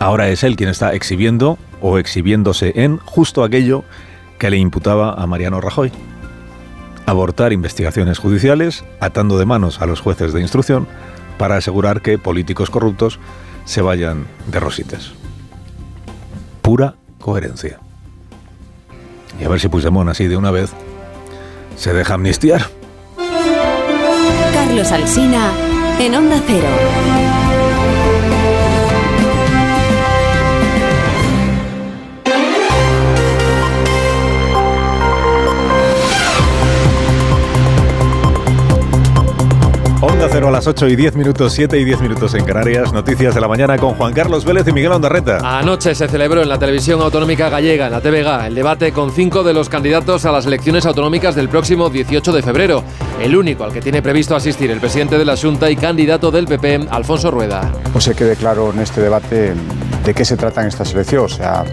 Ahora 0.00 0.28
es 0.28 0.42
él 0.42 0.56
quien 0.56 0.70
está 0.70 0.94
exhibiendo 0.94 1.58
o 1.80 1.98
exhibiéndose 1.98 2.72
en 2.74 2.98
justo 2.98 3.44
aquello 3.44 3.84
que 4.38 4.50
le 4.50 4.56
imputaba 4.56 5.12
a 5.12 5.26
Mariano 5.26 5.60
Rajoy 5.60 5.92
abortar 7.06 7.52
investigaciones 7.52 8.18
judiciales, 8.18 8.84
atando 9.00 9.38
de 9.38 9.46
manos 9.46 9.80
a 9.80 9.86
los 9.86 10.00
jueces 10.00 10.32
de 10.32 10.40
instrucción 10.40 10.86
para 11.38 11.56
asegurar 11.56 12.00
que 12.00 12.18
políticos 12.18 12.70
corruptos 12.70 13.18
se 13.64 13.82
vayan 13.82 14.26
de 14.46 14.60
rositas. 14.60 15.12
Pura 16.62 16.94
coherencia. 17.20 17.80
Y 19.40 19.44
a 19.44 19.48
ver 19.48 19.60
si 19.60 19.68
Puigdemont 19.68 20.08
así 20.08 20.26
de 20.26 20.36
una 20.36 20.50
vez 20.50 20.70
se 21.76 21.92
deja 21.92 22.14
amnistiar. 22.14 22.66
Carlos 24.52 24.92
Alsina 24.92 25.50
en 25.98 26.14
Onda 26.14 26.40
Cero. 26.46 27.23
Las 40.54 40.68
8 40.68 40.86
y 40.86 40.94
10 40.94 41.16
minutos, 41.16 41.52
7 41.52 41.80
y 41.80 41.84
10 41.84 42.00
minutos 42.00 42.32
en 42.34 42.44
Canarias. 42.44 42.92
Noticias 42.92 43.34
de 43.34 43.40
la 43.40 43.48
mañana 43.48 43.76
con 43.76 43.94
Juan 43.94 44.12
Carlos 44.12 44.44
Vélez 44.44 44.68
y 44.68 44.72
Miguel 44.72 44.92
Ondarreta. 44.92 45.58
Anoche 45.58 45.96
se 45.96 46.06
celebró 46.06 46.42
en 46.42 46.48
la 46.48 46.60
televisión 46.60 47.00
autonómica 47.00 47.48
gallega, 47.48 47.86
en 47.86 47.90
la 47.90 48.00
TVG, 48.00 48.46
el 48.46 48.54
debate 48.54 48.92
con 48.92 49.10
cinco 49.10 49.42
de 49.42 49.52
los 49.52 49.68
candidatos 49.68 50.24
a 50.26 50.30
las 50.30 50.46
elecciones 50.46 50.86
autonómicas 50.86 51.34
del 51.34 51.48
próximo 51.48 51.90
18 51.90 52.30
de 52.30 52.40
febrero. 52.40 52.84
El 53.20 53.34
único 53.36 53.64
al 53.64 53.72
que 53.72 53.80
tiene 53.80 54.00
previsto 54.00 54.36
asistir 54.36 54.70
el 54.70 54.78
presidente 54.78 55.18
de 55.18 55.24
la 55.24 55.36
Junta 55.36 55.68
y 55.68 55.74
candidato 55.74 56.30
del 56.30 56.46
PP, 56.46 56.86
Alfonso 56.88 57.32
Rueda. 57.32 57.72
Pues 57.92 58.04
se 58.04 58.14
quede 58.14 58.36
claro 58.36 58.70
en 58.72 58.78
este 58.78 59.00
debate 59.00 59.54
de 60.04 60.14
qué 60.14 60.24
se 60.24 60.36
tratan 60.36 60.68
estas 60.68 60.94
elecciones. 60.94 61.32
O 61.32 61.36
sea, 61.36 61.64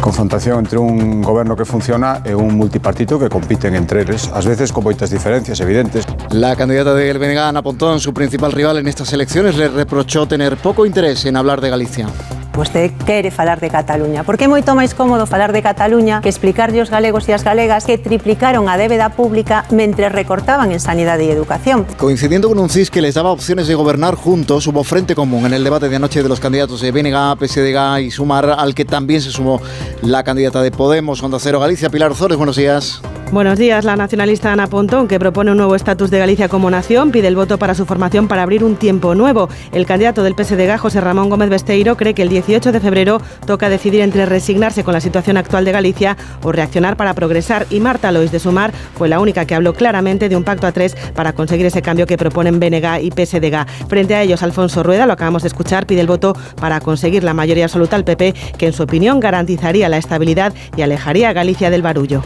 confrontación 0.00 0.58
entre 0.60 0.78
un 0.78 1.22
goberno 1.22 1.56
que 1.56 1.64
funciona 1.64 2.22
e 2.24 2.34
un 2.34 2.56
multipartito 2.56 3.18
que 3.18 3.28
compiten 3.28 3.74
entre 3.74 4.02
eles, 4.02 4.30
ás 4.32 4.46
veces 4.46 4.72
con 4.72 4.84
moitas 4.84 5.10
diferencias 5.10 5.60
evidentes. 5.60 6.04
La 6.30 6.56
candidata 6.56 6.94
del 6.94 7.18
BNG, 7.18 7.38
Ana 7.38 7.62
su 7.98 8.12
principal 8.14 8.52
rival 8.52 8.78
en 8.78 8.88
estas 8.88 9.12
elecciones, 9.12 9.56
le 9.56 9.68
reprochó 9.68 10.26
tener 10.26 10.56
poco 10.56 10.86
interés 10.86 11.24
en 11.24 11.36
hablar 11.36 11.60
de 11.60 11.70
Galicia. 11.70 12.08
Vostede 12.54 12.92
quere 13.06 13.30
falar 13.30 13.60
de 13.60 13.70
Cataluña. 13.70 14.24
Porque 14.24 14.44
é 14.44 14.48
moito 14.48 14.74
máis 14.76 14.92
cómodo 14.92 15.24
falar 15.24 15.52
de 15.52 15.64
Cataluña 15.64 16.20
que 16.20 16.28
explicarlle 16.28 16.80
aos 16.80 16.92
galegos 16.92 17.24
e 17.28 17.32
as 17.32 17.42
galegas 17.42 17.88
que 17.88 17.96
triplicaron 17.96 18.68
a 18.68 18.76
débeda 18.76 19.16
pública 19.16 19.64
mentre 19.72 20.12
recortaban 20.12 20.72
en 20.72 20.80
sanidade 20.80 21.24
e 21.24 21.32
educación. 21.32 21.88
Coincidiendo 21.96 22.48
con 22.48 22.58
un 22.60 22.68
CIS 22.68 22.90
que 22.90 23.00
les 23.00 23.16
daba 23.16 23.32
opciones 23.32 23.68
de 23.68 23.74
gobernar 23.74 24.14
juntos, 24.14 24.66
hubo 24.66 24.84
frente 24.84 25.14
común 25.14 25.46
en 25.46 25.54
el 25.54 25.64
debate 25.64 25.88
de 25.88 25.96
anoche 25.96 26.22
de 26.22 26.28
los 26.28 26.40
candidatos 26.40 26.80
de 26.80 26.92
BNG, 26.92 27.38
PSDG 27.40 28.04
y 28.04 28.10
Sumar, 28.10 28.50
al 28.50 28.74
que 28.74 28.84
también 28.84 29.20
se 29.20 29.30
sumó 29.30 29.60
la 30.02 30.22
candidata 30.22 30.60
de 30.60 30.70
Podemos, 30.70 31.22
Onda 31.22 31.38
Cero 31.40 31.60
Galicia, 31.60 31.88
Pilar 31.90 32.12
Ozores. 32.12 32.36
Buenos 32.36 32.56
días. 32.56 33.00
Buenos 33.32 33.58
días. 33.58 33.86
La 33.86 33.96
nacionalista 33.96 34.52
Ana 34.52 34.66
Pontón, 34.66 35.08
que 35.08 35.18
propone 35.18 35.52
un 35.52 35.56
nuevo 35.56 35.74
estatus 35.74 36.10
de 36.10 36.18
Galicia 36.18 36.50
como 36.50 36.70
nación, 36.70 37.12
pide 37.12 37.28
el 37.28 37.34
voto 37.34 37.58
para 37.58 37.74
su 37.74 37.86
formación 37.86 38.28
para 38.28 38.42
abrir 38.42 38.62
un 38.62 38.76
tiempo 38.76 39.14
nuevo. 39.14 39.48
El 39.72 39.86
candidato 39.86 40.22
del 40.22 40.34
PSDG, 40.34 40.76
José 40.76 41.00
Ramón 41.00 41.30
Gómez 41.30 41.48
Besteiro, 41.48 41.96
cree 41.96 42.12
que 42.12 42.20
el 42.20 42.28
18 42.46 42.72
de 42.72 42.80
febrero 42.80 43.20
toca 43.46 43.68
decidir 43.68 44.00
entre 44.00 44.26
resignarse 44.26 44.82
con 44.82 44.94
la 44.94 45.00
situación 45.00 45.36
actual 45.36 45.64
de 45.64 45.72
Galicia 45.72 46.16
o 46.42 46.50
reaccionar 46.50 46.96
para 46.96 47.14
progresar. 47.14 47.66
Y 47.70 47.78
Marta 47.78 48.10
Lois 48.10 48.32
de 48.32 48.40
Sumar 48.40 48.72
fue 48.96 49.08
la 49.08 49.20
única 49.20 49.44
que 49.44 49.54
habló 49.54 49.74
claramente 49.74 50.28
de 50.28 50.36
un 50.36 50.44
pacto 50.44 50.66
a 50.66 50.72
tres 50.72 50.96
para 51.14 51.32
conseguir 51.32 51.66
ese 51.66 51.82
cambio 51.82 52.06
que 52.06 52.18
proponen 52.18 52.58
BNG 52.58 53.02
y 53.02 53.10
PSDG. 53.10 53.88
Frente 53.88 54.14
a 54.14 54.22
ellos, 54.22 54.42
Alfonso 54.42 54.82
Rueda, 54.82 55.06
lo 55.06 55.12
acabamos 55.12 55.42
de 55.42 55.48
escuchar, 55.48 55.86
pide 55.86 56.00
el 56.00 56.06
voto 56.08 56.34
para 56.60 56.80
conseguir 56.80 57.22
la 57.22 57.34
mayoría 57.34 57.64
absoluta 57.64 57.96
al 57.96 58.04
PP, 58.04 58.34
que 58.58 58.66
en 58.66 58.72
su 58.72 58.82
opinión 58.82 59.20
garantizaría 59.20 59.88
la 59.88 59.98
estabilidad 59.98 60.52
y 60.76 60.82
alejaría 60.82 61.28
a 61.28 61.32
Galicia 61.32 61.70
del 61.70 61.82
barullo. 61.82 62.22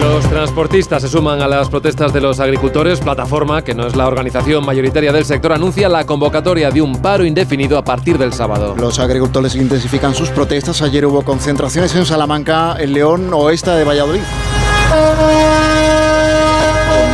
Los 0.00 0.28
transportistas 0.28 1.02
se 1.02 1.08
suman 1.08 1.42
a 1.42 1.48
las 1.48 1.68
protestas 1.68 2.12
de 2.12 2.20
los 2.20 2.40
agricultores. 2.40 3.00
Plataforma, 3.00 3.62
que 3.62 3.74
no 3.74 3.86
es 3.86 3.96
la 3.96 4.06
organización 4.06 4.64
mayoritaria 4.64 5.12
del 5.12 5.24
sector, 5.24 5.52
anuncia 5.52 5.88
la 5.88 6.06
convocatoria 6.06 6.70
de 6.70 6.82
un 6.82 7.02
paro 7.02 7.24
indefinido 7.24 7.78
a 7.78 7.84
partir 7.84 8.18
del 8.18 8.32
sábado. 8.32 8.74
Los 8.78 8.98
agricultores 8.98 9.54
intensifican 9.54 10.14
sus 10.14 10.30
protestas. 10.30 10.82
Ayer 10.82 11.04
hubo 11.06 11.22
concentraciones 11.22 11.94
en 11.94 12.06
Salamanca, 12.06 12.76
en 12.78 12.92
León 12.92 13.30
o 13.32 13.50
esta 13.50 13.74
de 13.74 13.84
Valladolid. 13.84 14.22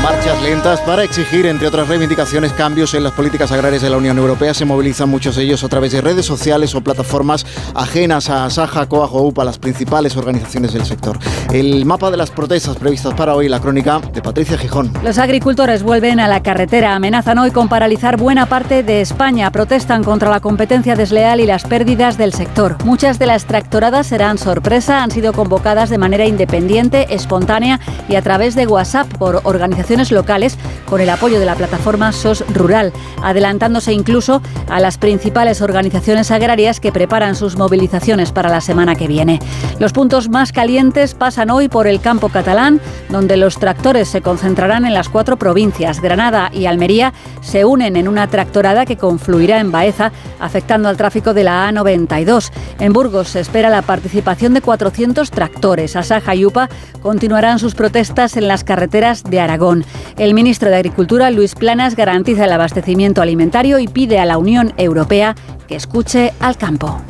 Marchas 0.04 0.42
lentas 0.42 0.80
para 0.82 1.02
exigir, 1.02 1.46
entre 1.46 1.66
otras 1.66 1.88
reivindicaciones, 1.88 2.52
cambios 2.52 2.92
en 2.92 3.02
las 3.02 3.14
políticas 3.14 3.50
agrarias 3.52 3.80
de 3.80 3.88
la 3.88 3.96
Unión 3.96 4.18
Europea. 4.18 4.52
Se 4.52 4.66
movilizan 4.66 5.08
muchos 5.08 5.34
de 5.36 5.44
ellos 5.44 5.64
a 5.64 5.68
través 5.70 5.92
de 5.92 6.02
redes 6.02 6.26
sociales 6.26 6.74
o 6.74 6.82
plataformas 6.82 7.46
ajenas 7.74 8.28
a 8.28 8.50
Saja, 8.50 8.84
Coag 8.86 9.14
o 9.14 9.22
UPA, 9.22 9.46
las 9.46 9.56
principales 9.56 10.14
organizaciones 10.18 10.74
del 10.74 10.84
sector. 10.84 11.18
El 11.54 11.86
mapa 11.86 12.10
de 12.10 12.18
las 12.18 12.30
protestas 12.30 12.76
previstas 12.76 13.14
para 13.14 13.34
hoy, 13.34 13.48
la 13.48 13.60
crónica 13.60 13.98
de 14.12 14.20
Patricia 14.20 14.58
Gijón. 14.58 14.92
Los 15.02 15.16
agricultores 15.16 15.82
vuelven 15.82 16.20
a 16.20 16.28
la 16.28 16.42
carretera, 16.42 16.94
amenazan 16.94 17.38
hoy 17.38 17.50
con 17.50 17.70
paralizar 17.70 18.18
buena 18.18 18.44
parte 18.44 18.82
de 18.82 19.00
España, 19.00 19.50
protestan 19.52 20.04
contra 20.04 20.28
la 20.28 20.40
competencia 20.40 20.96
desleal 20.96 21.40
y 21.40 21.46
las 21.46 21.64
pérdidas 21.64 22.18
del 22.18 22.34
sector. 22.34 22.76
Muchas 22.84 23.18
de 23.18 23.24
las 23.24 23.46
tractoradas 23.46 24.08
serán 24.08 24.36
sorpresa, 24.36 25.02
han 25.02 25.10
sido 25.10 25.32
convocadas 25.32 25.88
de 25.88 25.96
manera 25.96 26.26
independiente, 26.26 27.14
espontánea 27.14 27.80
y 28.06 28.16
a 28.16 28.22
través 28.22 28.54
de 28.54 28.66
WhatsApp 28.66 29.08
por 29.16 29.40
organizaciones 29.44 29.93
locales 30.10 30.58
con 30.86 31.00
el 31.00 31.10
apoyo 31.10 31.38
de 31.38 31.46
la 31.46 31.54
plataforma 31.54 32.12
SOS 32.12 32.44
Rural, 32.52 32.92
adelantándose 33.22 33.92
incluso 33.92 34.42
a 34.68 34.80
las 34.80 34.98
principales 34.98 35.62
organizaciones 35.62 36.30
agrarias 36.30 36.80
que 36.80 36.92
preparan 36.92 37.36
sus 37.36 37.56
movilizaciones 37.56 38.32
para 38.32 38.48
la 38.48 38.60
semana 38.60 38.94
que 38.94 39.08
viene. 39.08 39.40
Los 39.78 39.92
puntos 39.92 40.28
más 40.28 40.52
calientes 40.52 41.14
pasan 41.14 41.50
hoy 41.50 41.68
por 41.68 41.86
el 41.86 42.00
campo 42.00 42.28
catalán, 42.28 42.80
donde 43.08 43.36
los 43.36 43.58
tractores 43.58 44.08
se 44.08 44.20
concentrarán 44.20 44.84
en 44.84 44.94
las 44.94 45.08
cuatro 45.08 45.36
provincias. 45.36 46.00
Granada 46.00 46.50
y 46.52 46.66
Almería 46.66 47.12
se 47.40 47.64
unen 47.64 47.96
en 47.96 48.08
una 48.08 48.28
tractorada 48.28 48.86
que 48.86 48.96
confluirá 48.96 49.60
en 49.60 49.72
Baeza, 49.72 50.12
afectando 50.40 50.88
al 50.88 50.96
tráfico 50.96 51.34
de 51.34 51.44
la 51.44 51.70
A92. 51.70 52.50
En 52.78 52.92
Burgos 52.92 53.28
se 53.28 53.40
espera 53.40 53.70
la 53.70 53.82
participación 53.82 54.54
de 54.54 54.60
400 54.60 55.30
tractores. 55.30 55.96
Asaja 55.96 56.34
y 56.34 56.44
UPA 56.44 56.68
continuarán 57.02 57.58
sus 57.58 57.74
protestas 57.74 58.36
en 58.36 58.48
las 58.48 58.64
carreteras 58.64 59.22
de 59.22 59.40
Aragón. 59.40 59.83
El 60.16 60.34
ministro 60.34 60.70
de 60.70 60.76
Agricultura, 60.76 61.30
Luis 61.30 61.54
Planas, 61.54 61.96
garantiza 61.96 62.44
el 62.44 62.52
abastecimiento 62.52 63.22
alimentario 63.22 63.78
y 63.78 63.88
pide 63.88 64.18
a 64.18 64.24
la 64.24 64.38
Unión 64.38 64.72
Europea 64.76 65.34
que 65.66 65.76
escuche 65.76 66.32
al 66.40 66.56
campo. 66.56 67.00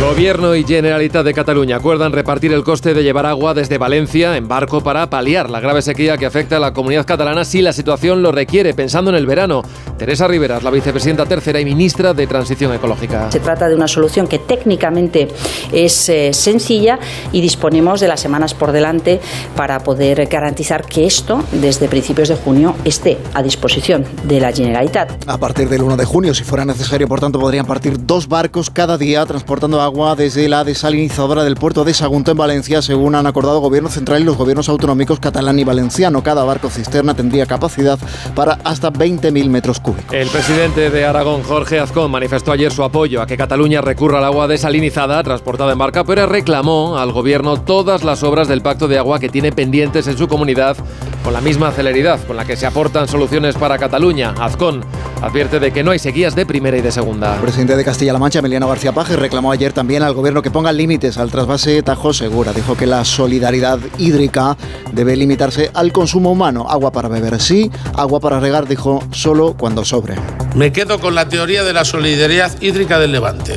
Gobierno 0.00 0.54
y 0.54 0.64
Generalitat 0.64 1.24
de 1.24 1.34
Cataluña 1.34 1.76
acuerdan 1.76 2.12
repartir 2.12 2.52
el 2.52 2.64
coste 2.64 2.94
de 2.94 3.02
llevar 3.02 3.26
agua 3.26 3.54
desde 3.54 3.78
Valencia 3.78 4.36
en 4.36 4.48
barco 4.48 4.80
para 4.80 5.08
paliar 5.08 5.50
la 5.50 5.60
grave 5.60 5.82
sequía 5.82 6.16
que 6.16 6.26
afecta 6.26 6.56
a 6.56 6.60
la 6.60 6.72
comunidad 6.72 7.06
catalana 7.06 7.44
si 7.44 7.62
la 7.62 7.72
situación 7.72 8.22
lo 8.22 8.32
requiere, 8.32 8.74
pensando 8.74 9.10
en 9.10 9.16
el 9.16 9.26
verano. 9.26 9.62
Teresa 9.98 10.26
Riveras, 10.26 10.62
la 10.62 10.70
vicepresidenta 10.70 11.26
tercera 11.26 11.60
y 11.60 11.64
ministra 11.66 12.14
de 12.14 12.26
Transición 12.26 12.72
Ecológica. 12.72 13.30
Se 13.30 13.40
trata 13.40 13.68
de 13.68 13.74
una 13.74 13.86
solución 13.86 14.26
que 14.26 14.38
técnicamente 14.38 15.28
es 15.70 16.08
eh, 16.08 16.32
sencilla 16.32 16.98
y 17.30 17.42
disponemos 17.42 18.00
de 18.00 18.08
las 18.08 18.20
semanas 18.20 18.54
por 18.54 18.72
delante 18.72 19.20
para 19.54 19.80
poder 19.80 20.26
garantizar 20.26 20.86
que 20.86 21.04
esto, 21.04 21.44
desde 21.52 21.88
principios 21.88 22.30
de 22.30 22.36
junio, 22.36 22.74
esté 22.86 23.18
a 23.34 23.42
disposición 23.42 24.06
de 24.24 24.40
la 24.40 24.50
Generalitat. 24.50 25.28
A 25.28 25.36
partir 25.36 25.68
del 25.68 25.82
1 25.82 25.98
de 25.98 26.04
junio, 26.06 26.32
si 26.32 26.42
fuera 26.44 26.64
necesario, 26.64 27.06
por 27.06 27.20
tanto, 27.20 27.38
podrían 27.38 27.66
partir 27.66 28.06
dos 28.06 28.26
barcos 28.26 28.70
cada 28.70 28.96
día 28.96 29.26
transportando 29.60 29.82
agua 29.82 30.16
desde 30.16 30.48
la 30.48 30.64
desalinizadora 30.64 31.44
del 31.44 31.54
puerto 31.54 31.84
de 31.84 31.92
Sagunto 31.92 32.30
en 32.30 32.38
Valencia, 32.38 32.80
según 32.80 33.14
han 33.14 33.26
acordado 33.26 33.56
el 33.56 33.62
Gobierno 33.62 33.90
Central 33.90 34.22
y 34.22 34.24
los 34.24 34.38
gobiernos 34.38 34.70
autonómicos 34.70 35.20
catalán 35.20 35.58
y 35.58 35.64
valenciano. 35.64 36.22
Cada 36.22 36.44
barco 36.44 36.70
cisterna 36.70 37.12
tendría 37.12 37.44
capacidad 37.44 37.98
para 38.34 38.58
hasta 38.64 38.90
20.000 38.90 39.50
metros 39.50 39.78
cúbicos. 39.78 40.14
El 40.14 40.28
presidente 40.28 40.88
de 40.88 41.04
Aragón, 41.04 41.42
Jorge 41.42 41.78
Azcón, 41.78 42.10
manifestó 42.10 42.52
ayer 42.52 42.72
su 42.72 42.82
apoyo 42.82 43.20
a 43.20 43.26
que 43.26 43.36
Cataluña 43.36 43.82
recurra 43.82 44.18
al 44.18 44.24
agua 44.24 44.48
desalinizada 44.48 45.22
transportada 45.22 45.72
en 45.72 45.78
barca, 45.78 46.04
pero 46.04 46.24
reclamó 46.26 46.96
al 46.96 47.12
Gobierno 47.12 47.60
todas 47.60 48.02
las 48.02 48.22
obras 48.22 48.48
del 48.48 48.62
Pacto 48.62 48.88
de 48.88 48.96
Agua 48.96 49.18
que 49.18 49.28
tiene 49.28 49.52
pendientes 49.52 50.06
en 50.06 50.16
su 50.16 50.26
comunidad 50.26 50.78
con 51.22 51.34
la 51.34 51.42
misma 51.42 51.70
celeridad 51.70 52.18
con 52.26 52.36
la 52.36 52.46
que 52.46 52.56
se 52.56 52.64
aportan 52.66 53.08
soluciones 53.08 53.56
para 53.56 53.76
Cataluña. 53.76 54.34
Azcón 54.40 54.82
advierte 55.20 55.60
de 55.60 55.70
que 55.70 55.82
no 55.82 55.90
hay 55.90 55.98
sequías 55.98 56.34
de 56.34 56.46
primera 56.46 56.78
y 56.78 56.80
de 56.80 56.90
segunda. 56.90 57.34
El 57.34 57.42
presidente 57.42 57.76
de 57.76 57.84
Castilla-La 57.84 58.18
Mancha, 58.18 58.38
Emiliano 58.38 58.66
García 58.66 58.92
Paje, 58.92 59.16
reclamó 59.16 59.49
ayer 59.52 59.72
también 59.72 60.02
al 60.02 60.14
gobierno 60.14 60.42
que 60.42 60.50
ponga 60.50 60.72
límites 60.72 61.18
al 61.18 61.30
trasvase 61.30 61.82
Tajo 61.82 62.12
Segura. 62.12 62.52
Dijo 62.52 62.76
que 62.76 62.86
la 62.86 63.04
solidaridad 63.04 63.78
hídrica 63.98 64.56
debe 64.92 65.16
limitarse 65.16 65.70
al 65.74 65.92
consumo 65.92 66.32
humano. 66.32 66.66
Agua 66.68 66.92
para 66.92 67.08
beber 67.08 67.40
sí, 67.40 67.70
agua 67.96 68.20
para 68.20 68.40
regar, 68.40 68.68
dijo, 68.68 69.02
solo 69.12 69.54
cuando 69.58 69.84
sobre. 69.84 70.14
Me 70.54 70.72
quedo 70.72 71.00
con 71.00 71.14
la 71.14 71.28
teoría 71.28 71.64
de 71.64 71.72
la 71.72 71.84
solidaridad 71.84 72.60
hídrica 72.60 72.98
del 72.98 73.12
Levante. 73.12 73.54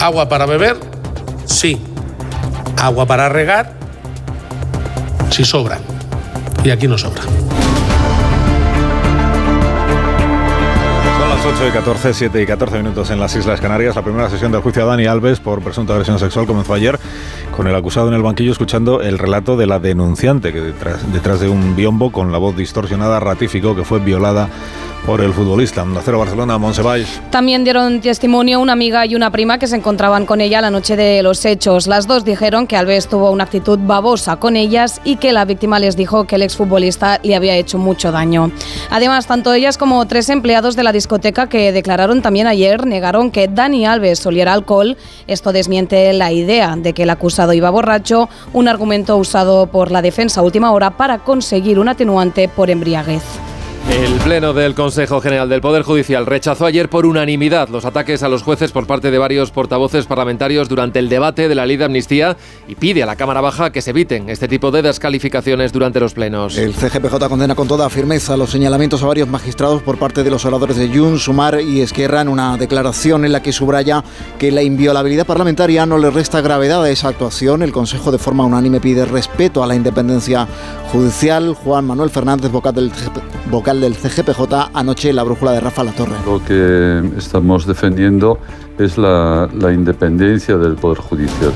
Agua 0.00 0.28
para 0.28 0.46
beber, 0.46 0.76
sí. 1.44 1.80
Agua 2.78 3.06
para 3.06 3.28
regar, 3.28 3.74
si 5.30 5.44
sobra. 5.44 5.78
Y 6.64 6.70
aquí 6.70 6.88
no 6.88 6.96
sobra. 6.96 7.22
Las 11.44 11.58
8 11.58 11.68
y 11.68 11.70
14, 11.70 12.12
7 12.12 12.42
y 12.42 12.46
14 12.46 12.76
minutos 12.82 13.10
en 13.10 13.18
las 13.18 13.34
Islas 13.34 13.62
Canarias. 13.62 13.96
La 13.96 14.02
primera 14.02 14.28
sesión 14.28 14.52
del 14.52 14.60
juicio 14.60 14.82
a 14.82 14.86
Dani 14.86 15.06
Alves 15.06 15.40
por 15.40 15.62
presunta 15.62 15.94
agresión 15.94 16.18
sexual 16.18 16.46
comenzó 16.46 16.74
ayer 16.74 16.98
con 17.56 17.66
el 17.66 17.74
acusado 17.74 18.08
en 18.08 18.14
el 18.14 18.22
banquillo 18.22 18.52
escuchando 18.52 19.00
el 19.00 19.18
relato 19.18 19.56
de 19.56 19.66
la 19.66 19.78
denunciante 19.78 20.52
que 20.52 20.60
detrás, 20.60 21.10
detrás 21.12 21.40
de 21.40 21.48
un 21.48 21.76
biombo 21.76 22.12
con 22.12 22.30
la 22.30 22.36
voz 22.36 22.56
distorsionada 22.56 23.20
ratificó 23.20 23.74
que 23.74 23.84
fue 23.84 24.00
violada 24.00 24.50
por 25.06 25.20
el 25.20 25.32
futbolista. 25.32 25.84
Cero 26.04 26.18
Barcelona, 26.18 26.58
Monsevalls. 26.58 27.20
También 27.30 27.64
dieron 27.64 28.00
testimonio 28.00 28.60
una 28.60 28.72
amiga 28.72 29.06
y 29.06 29.14
una 29.14 29.30
prima 29.30 29.58
que 29.58 29.66
se 29.66 29.76
encontraban 29.76 30.26
con 30.26 30.40
ella 30.40 30.60
la 30.60 30.70
noche 30.70 30.96
de 30.96 31.22
los 31.22 31.44
hechos. 31.44 31.86
Las 31.86 32.06
dos 32.06 32.24
dijeron 32.24 32.66
que 32.66 32.76
Alves 32.76 33.08
tuvo 33.08 33.30
una 33.30 33.44
actitud 33.44 33.78
babosa 33.80 34.36
con 34.36 34.56
ellas 34.56 35.00
y 35.04 35.16
que 35.16 35.32
la 35.32 35.44
víctima 35.44 35.78
les 35.78 35.96
dijo 35.96 36.24
que 36.24 36.36
el 36.36 36.42
exfutbolista 36.42 37.20
le 37.22 37.34
había 37.34 37.56
hecho 37.56 37.78
mucho 37.78 38.12
daño. 38.12 38.52
Además, 38.90 39.26
tanto 39.26 39.52
ellas 39.52 39.78
como 39.78 40.06
tres 40.06 40.28
empleados 40.28 40.76
de 40.76 40.82
la 40.82 40.92
discoteca 40.92 41.48
que 41.48 41.72
declararon 41.72 42.22
también 42.22 42.46
ayer 42.46 42.86
negaron 42.86 43.30
que 43.30 43.48
Dani 43.48 43.86
Alves 43.86 44.24
oliera 44.26 44.52
alcohol. 44.52 44.96
Esto 45.26 45.52
desmiente 45.52 46.12
la 46.12 46.32
idea 46.32 46.76
de 46.76 46.92
que 46.92 47.04
el 47.04 47.10
acusado 47.10 47.52
iba 47.52 47.70
borracho, 47.70 48.28
un 48.52 48.68
argumento 48.68 49.16
usado 49.16 49.66
por 49.66 49.90
la 49.90 50.02
defensa 50.02 50.42
última 50.42 50.72
hora 50.72 50.90
para 50.90 51.18
conseguir 51.18 51.78
un 51.78 51.88
atenuante 51.88 52.48
por 52.48 52.70
embriaguez. 52.70 53.22
El 53.88 54.14
Pleno 54.20 54.52
del 54.52 54.74
Consejo 54.74 55.20
General 55.20 55.48
del 55.48 55.60
Poder 55.60 55.82
Judicial 55.82 56.26
rechazó 56.26 56.66
ayer 56.66 56.88
por 56.88 57.06
unanimidad 57.06 57.68
los 57.68 57.84
ataques 57.84 58.22
a 58.22 58.28
los 58.28 58.42
jueces 58.42 58.70
por 58.70 58.86
parte 58.86 59.10
de 59.10 59.18
varios 59.18 59.50
portavoces 59.50 60.06
parlamentarios 60.06 60.68
durante 60.68 60.98
el 60.98 61.08
debate 61.08 61.48
de 61.48 61.54
la 61.54 61.66
ley 61.66 61.76
de 61.76 61.86
amnistía 61.86 62.36
y 62.68 62.74
pide 62.76 63.02
a 63.02 63.06
la 63.06 63.16
Cámara 63.16 63.40
Baja 63.40 63.70
que 63.72 63.82
se 63.82 63.90
eviten 63.90 64.28
este 64.28 64.46
tipo 64.46 64.70
de 64.70 64.82
descalificaciones 64.82 65.72
durante 65.72 65.98
los 65.98 66.14
plenos. 66.14 66.56
El 66.56 66.74
CGPJ 66.74 67.28
condena 67.28 67.54
con 67.54 67.66
toda 67.66 67.88
firmeza 67.90 68.36
los 68.36 68.50
señalamientos 68.50 69.02
a 69.02 69.06
varios 69.06 69.28
magistrados 69.28 69.82
por 69.82 69.98
parte 69.98 70.22
de 70.22 70.30
los 70.30 70.44
oradores 70.44 70.76
de 70.76 70.88
Jun, 70.88 71.18
Sumar 71.18 71.60
y 71.60 71.80
Esquerra 71.80 72.20
en 72.20 72.28
una 72.28 72.56
declaración 72.56 73.24
en 73.24 73.32
la 73.32 73.42
que 73.42 73.52
subraya 73.52 74.04
que 74.38 74.52
la 74.52 74.62
inviolabilidad 74.62 75.26
parlamentaria 75.26 75.86
no 75.86 75.98
le 75.98 76.10
resta 76.10 76.40
gravedad 76.40 76.82
a 76.84 76.90
esa 76.90 77.08
actuación. 77.08 77.62
El 77.62 77.72
Consejo 77.72 78.12
de 78.12 78.18
forma 78.18 78.44
unánime 78.44 78.80
pide 78.80 79.04
respeto 79.04 79.62
a 79.62 79.66
la 79.66 79.74
independencia 79.74 80.46
judicial. 80.92 81.54
Juan 81.54 81.86
Manuel 81.86 82.10
Fernández, 82.10 82.50
vocal 82.50 82.74
del, 82.74 82.92
vocal 83.50 83.69
del 83.78 83.94
CGPJ, 83.94 84.70
anoche 84.74 85.12
la 85.12 85.22
brújula 85.22 85.52
de 85.52 85.60
Rafa 85.60 85.84
La 85.84 85.92
Torre. 85.92 86.14
Lo 86.24 86.42
que 86.42 87.02
estamos 87.16 87.66
defendiendo 87.66 88.38
es 88.78 88.98
la, 88.98 89.48
la 89.54 89.72
independencia 89.72 90.56
del 90.56 90.74
Poder 90.74 90.98
Judicial. 90.98 91.52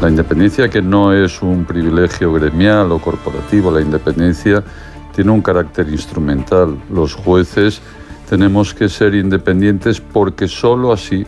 La 0.00 0.08
independencia 0.08 0.68
que 0.68 0.82
no 0.82 1.12
es 1.12 1.42
un 1.42 1.64
privilegio 1.64 2.32
gremial 2.32 2.92
o 2.92 2.98
corporativo, 2.98 3.70
la 3.70 3.80
independencia 3.80 4.62
tiene 5.14 5.30
un 5.30 5.40
carácter 5.40 5.88
instrumental. 5.88 6.76
Los 6.92 7.14
jueces 7.14 7.80
tenemos 8.28 8.74
que 8.74 8.88
ser 8.88 9.14
independientes 9.14 10.00
porque 10.00 10.46
sólo 10.46 10.92
así 10.92 11.26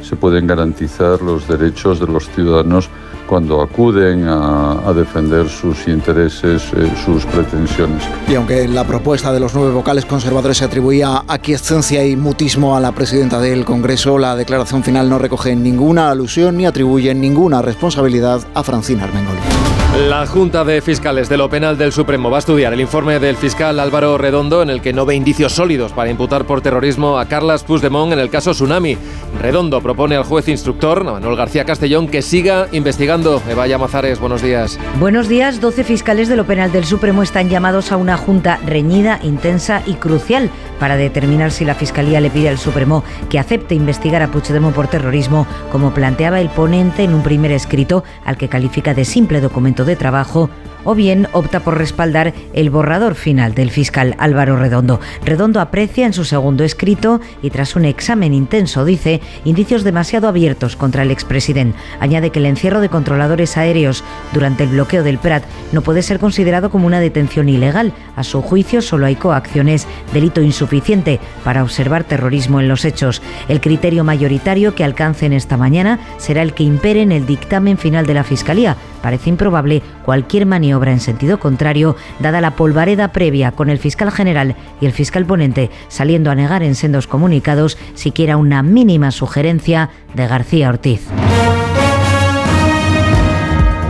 se 0.00 0.16
pueden 0.16 0.46
garantizar 0.46 1.20
los 1.20 1.48
derechos 1.48 1.98
de 1.98 2.06
los 2.06 2.28
ciudadanos 2.30 2.88
cuando 3.26 3.60
acuden 3.62 4.26
a, 4.28 4.92
defender 4.94 5.48
sus 5.48 5.88
intereses, 5.88 6.62
eh, 6.76 6.90
sus 7.04 7.26
pretensiones. 7.26 8.02
Y 8.28 8.34
aunque 8.34 8.68
la 8.68 8.84
propuesta 8.84 9.32
de 9.32 9.40
los 9.40 9.54
nueve 9.54 9.72
vocales 9.72 10.04
conservadores 10.04 10.58
se 10.58 10.64
atribuía 10.64 11.24
aquiescencia 11.26 12.06
y 12.06 12.14
mutismo 12.14 12.76
a 12.76 12.80
la 12.80 12.92
presidenta 12.92 13.40
del 13.40 13.64
Congreso, 13.64 14.18
la 14.18 14.36
declaración 14.36 14.84
final 14.84 15.08
no 15.08 15.18
recoge 15.18 15.56
ninguna 15.56 16.10
alusión 16.10 16.56
ni 16.56 16.66
atribuye 16.66 17.14
ninguna 17.14 17.60
responsabilidad 17.60 18.40
a 18.54 18.62
Francina 18.62 19.04
Armengol. 19.04 19.83
La 19.94 20.26
Junta 20.26 20.64
de 20.64 20.82
Fiscales 20.82 21.28
de 21.28 21.36
lo 21.36 21.48
Penal 21.48 21.78
del 21.78 21.92
Supremo 21.92 22.28
va 22.28 22.38
a 22.38 22.40
estudiar 22.40 22.72
el 22.72 22.80
informe 22.80 23.20
del 23.20 23.36
fiscal 23.36 23.78
Álvaro 23.78 24.18
Redondo 24.18 24.60
en 24.60 24.68
el 24.68 24.80
que 24.80 24.92
no 24.92 25.06
ve 25.06 25.14
indicios 25.14 25.52
sólidos 25.52 25.92
para 25.92 26.10
imputar 26.10 26.46
por 26.46 26.60
terrorismo 26.60 27.16
a 27.16 27.26
Carlas 27.26 27.62
Puigdemont 27.62 28.12
en 28.12 28.18
el 28.18 28.28
caso 28.28 28.50
Tsunami. 28.50 28.98
Redondo 29.40 29.80
propone 29.80 30.16
al 30.16 30.24
juez 30.24 30.48
instructor, 30.48 31.04
Manuel 31.04 31.36
García 31.36 31.64
Castellón, 31.64 32.08
que 32.08 32.22
siga 32.22 32.66
investigando. 32.72 33.40
Eva 33.48 33.68
Llamazares, 33.68 34.18
buenos 34.18 34.42
días. 34.42 34.80
Buenos 34.98 35.28
días. 35.28 35.60
12 35.60 35.84
fiscales 35.84 36.28
de 36.28 36.34
lo 36.34 36.44
penal 36.44 36.72
del 36.72 36.84
Supremo 36.84 37.22
están 37.22 37.48
llamados 37.48 37.92
a 37.92 37.96
una 37.96 38.16
junta 38.16 38.58
reñida, 38.66 39.20
intensa 39.22 39.80
y 39.86 39.94
crucial 39.94 40.50
para 40.78 40.96
determinar 40.96 41.50
si 41.50 41.64
la 41.64 41.74
Fiscalía 41.74 42.20
le 42.20 42.30
pide 42.30 42.48
al 42.48 42.58
Supremo 42.58 43.04
que 43.28 43.38
acepte 43.38 43.74
investigar 43.74 44.22
a 44.22 44.28
Puigdemont 44.28 44.74
por 44.74 44.88
terrorismo, 44.88 45.46
como 45.70 45.92
planteaba 45.92 46.40
el 46.40 46.48
ponente 46.48 47.04
en 47.04 47.14
un 47.14 47.22
primer 47.22 47.52
escrito 47.52 48.04
al 48.24 48.36
que 48.36 48.48
califica 48.48 48.94
de 48.94 49.04
simple 49.04 49.40
documento 49.40 49.84
de 49.84 49.96
trabajo 49.96 50.50
o 50.84 50.94
bien 50.94 51.28
opta 51.32 51.60
por 51.60 51.78
respaldar 51.78 52.32
el 52.52 52.70
borrador 52.70 53.14
final 53.14 53.54
del 53.54 53.70
fiscal 53.70 54.14
Álvaro 54.18 54.56
Redondo. 54.56 55.00
Redondo 55.24 55.60
aprecia 55.60 56.06
en 56.06 56.12
su 56.12 56.24
segundo 56.24 56.64
escrito 56.64 57.20
y 57.42 57.50
tras 57.50 57.76
un 57.76 57.84
examen 57.84 58.34
intenso, 58.34 58.84
dice, 58.84 59.20
indicios 59.44 59.84
demasiado 59.84 60.28
abiertos 60.28 60.76
contra 60.76 61.02
el 61.02 61.10
expresidente. 61.10 61.78
Añade 62.00 62.30
que 62.30 62.38
el 62.38 62.46
encierro 62.46 62.80
de 62.80 62.88
controladores 62.88 63.56
aéreos 63.56 64.04
durante 64.32 64.64
el 64.64 64.70
bloqueo 64.70 65.02
del 65.02 65.18
Prat 65.18 65.44
no 65.72 65.82
puede 65.82 66.02
ser 66.02 66.18
considerado 66.18 66.70
como 66.70 66.86
una 66.86 67.00
detención 67.00 67.48
ilegal. 67.48 67.92
A 68.16 68.24
su 68.24 68.42
juicio 68.42 68.82
solo 68.82 69.06
hay 69.06 69.16
coacciones, 69.16 69.86
delito 70.12 70.42
insuficiente 70.42 71.20
para 71.42 71.62
observar 71.62 72.04
terrorismo 72.04 72.60
en 72.60 72.68
los 72.68 72.84
hechos. 72.84 73.22
El 73.48 73.60
criterio 73.60 74.04
mayoritario 74.04 74.74
que 74.74 74.84
alcancen 74.84 75.32
esta 75.32 75.56
mañana 75.56 75.98
será 76.18 76.42
el 76.42 76.54
que 76.54 76.64
impere 76.64 77.02
en 77.02 77.12
el 77.12 77.26
dictamen 77.26 77.78
final 77.78 78.06
de 78.06 78.14
la 78.14 78.24
Fiscalía. 78.24 78.76
Parece 79.04 79.28
improbable 79.28 79.82
cualquier 80.06 80.46
maniobra 80.46 80.90
en 80.90 80.98
sentido 80.98 81.38
contrario, 81.38 81.94
dada 82.20 82.40
la 82.40 82.52
polvareda 82.52 83.08
previa 83.08 83.52
con 83.52 83.68
el 83.68 83.78
fiscal 83.78 84.10
general 84.10 84.56
y 84.80 84.86
el 84.86 84.92
fiscal 84.92 85.26
ponente 85.26 85.70
saliendo 85.88 86.30
a 86.30 86.34
negar 86.34 86.62
en 86.62 86.74
sendos 86.74 87.06
comunicados 87.06 87.76
siquiera 87.92 88.38
una 88.38 88.62
mínima 88.62 89.10
sugerencia 89.10 89.90
de 90.14 90.26
García 90.26 90.70
Ortiz. 90.70 91.02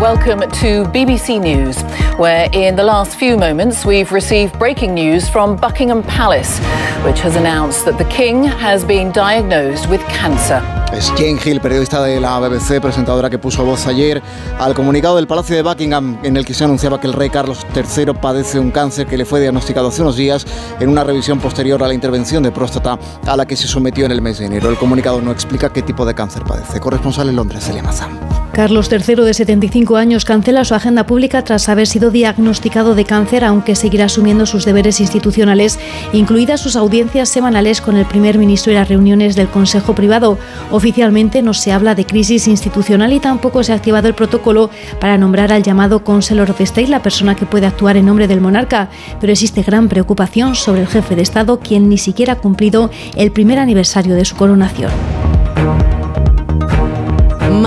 Welcome 0.05 0.41
to 0.61 0.85
BBC 0.93 1.41
News, 1.41 1.81
where 2.19 2.51
in 2.53 2.77
the 2.77 2.83
last 2.83 3.19
few 3.19 3.39
moments 3.39 3.87
we've 3.87 4.13
received 4.13 4.59
breaking 4.59 4.93
news 4.93 5.31
from 5.31 5.57
Buckingham 5.57 6.03
Palace, 6.03 6.59
which 7.07 7.21
has 7.21 7.37
announced 7.37 7.87
that 7.87 7.97
the 7.97 8.05
King 8.15 8.45
has 8.45 8.85
been 8.85 9.13
diagnosed 9.13 9.89
with 9.89 10.03
cancer. 10.09 10.61
Es 10.93 11.11
Jane 11.17 11.39
Hill, 11.43 11.59
periodista 11.59 12.03
de 12.03 12.21
la 12.21 12.39
BBC, 12.39 12.83
presentadora 12.83 13.31
que 13.31 13.39
puso 13.39 13.65
voz 13.65 13.87
ayer 13.87 14.23
al 14.59 14.75
comunicado 14.75 15.17
del 15.17 15.27
Palacio 15.27 15.57
de 15.57 15.63
Buckingham 15.63 16.19
en 16.23 16.37
el 16.37 16.45
que 16.45 16.53
se 16.53 16.65
anunciaba 16.65 17.01
que 17.01 17.07
el 17.07 17.15
rey 17.15 17.31
Carlos 17.31 17.67
III 17.75 18.13
padece 18.21 18.59
un 18.59 18.73
cáncer 18.73 19.07
que 19.07 19.17
le 19.17 19.25
fue 19.25 19.41
diagnosticado 19.41 19.89
hace 19.89 20.03
unos 20.03 20.17
días 20.17 20.47
en 20.81 20.91
una 20.91 21.03
revisión 21.03 21.41
posterior 21.41 21.83
a 21.83 21.89
la 21.89 21.95
intervención 21.95 22.43
de 22.43 22.53
próstata 22.53 22.99
a 23.27 23.37
la 23.39 23.47
que 23.47 23.57
se 23.57 23.67
sometió 23.67 24.05
en 24.05 24.13
el 24.13 24.21
mes 24.21 24.37
de 24.37 24.45
enero. 24.45 24.69
El 24.69 24.77
comunicado 24.77 25.23
no 25.23 25.33
explica 25.33 25.73
qué 25.73 25.81
tipo 25.81 26.05
de 26.05 26.15
cáncer 26.15 26.43
padece. 26.45 26.79
Corresponsal 26.79 27.31
en 27.31 27.37
Londres, 27.37 27.65
Celia 27.65 27.83
Mazán. 27.83 28.44
Carlos 28.55 28.89
III, 28.89 29.17
de 29.17 29.35
75 29.35 29.97
años, 29.97 30.25
cancela 30.25 30.65
su 30.65 30.77
agenda 30.77 31.07
pública 31.07 31.43
tras 31.43 31.69
haber 31.69 31.89
sido 31.89 32.13
diagnosticado 32.13 32.95
de 32.95 33.05
cáncer, 33.05 33.43
aunque 33.43 33.75
seguirá 33.75 34.05
asumiendo 34.05 34.47
sus 34.47 34.65
deberes 34.65 35.01
institucionales, 35.01 35.81
incluidas 36.13 36.61
sus 36.61 36.77
audiencias 36.77 37.29
semanales 37.29 37.81
con 37.81 37.97
el 37.97 38.07
primer 38.07 38.39
ministro 38.39 38.71
y 38.71 38.77
las 38.77 38.89
reuniones 38.89 39.35
del 39.35 39.49
Consejo 39.49 39.97
Privado. 39.97 40.39
Oficialmente 40.71 41.43
no 41.43 41.53
se 41.53 41.73
habla 41.73 41.97
de 41.97 42.07
crisis 42.07 42.47
institucional 42.47 43.13
y 43.13 43.19
tampoco 43.19 43.65
se 43.65 43.73
ha 43.73 43.77
activado 43.77 44.07
el 44.07 44.15
protocolo 44.15 44.71
para 45.01 45.19
nombrar 45.19 45.53
al 45.53 45.65
llamado 45.65 46.05
Counselor 46.05 46.53
of 46.53 46.61
State, 46.61 46.87
la 46.87 47.03
persona 47.03 47.35
que 47.35 47.47
puede 47.47 47.67
actuar 47.67 47.97
en 47.97 48.07
nombre 48.07 48.29
del 48.29 48.41
monarca. 48.41 48.89
Pero 49.21 49.33
existe 49.33 49.63
gran 49.63 49.89
preocupación 49.89 50.55
sobre 50.55 50.83
el 50.83 50.87
jefe 50.87 51.17
de 51.17 51.23
Estado, 51.23 51.59
quien 51.59 51.89
ni 51.89 51.99
siquiera 51.99 52.35
ha 52.35 52.37
cumplido 52.37 52.93
el 53.17 53.33
primer 53.33 53.59
aniversario 53.59 54.15
de 54.15 54.25
su 54.25 54.37
coronación. 54.37 54.93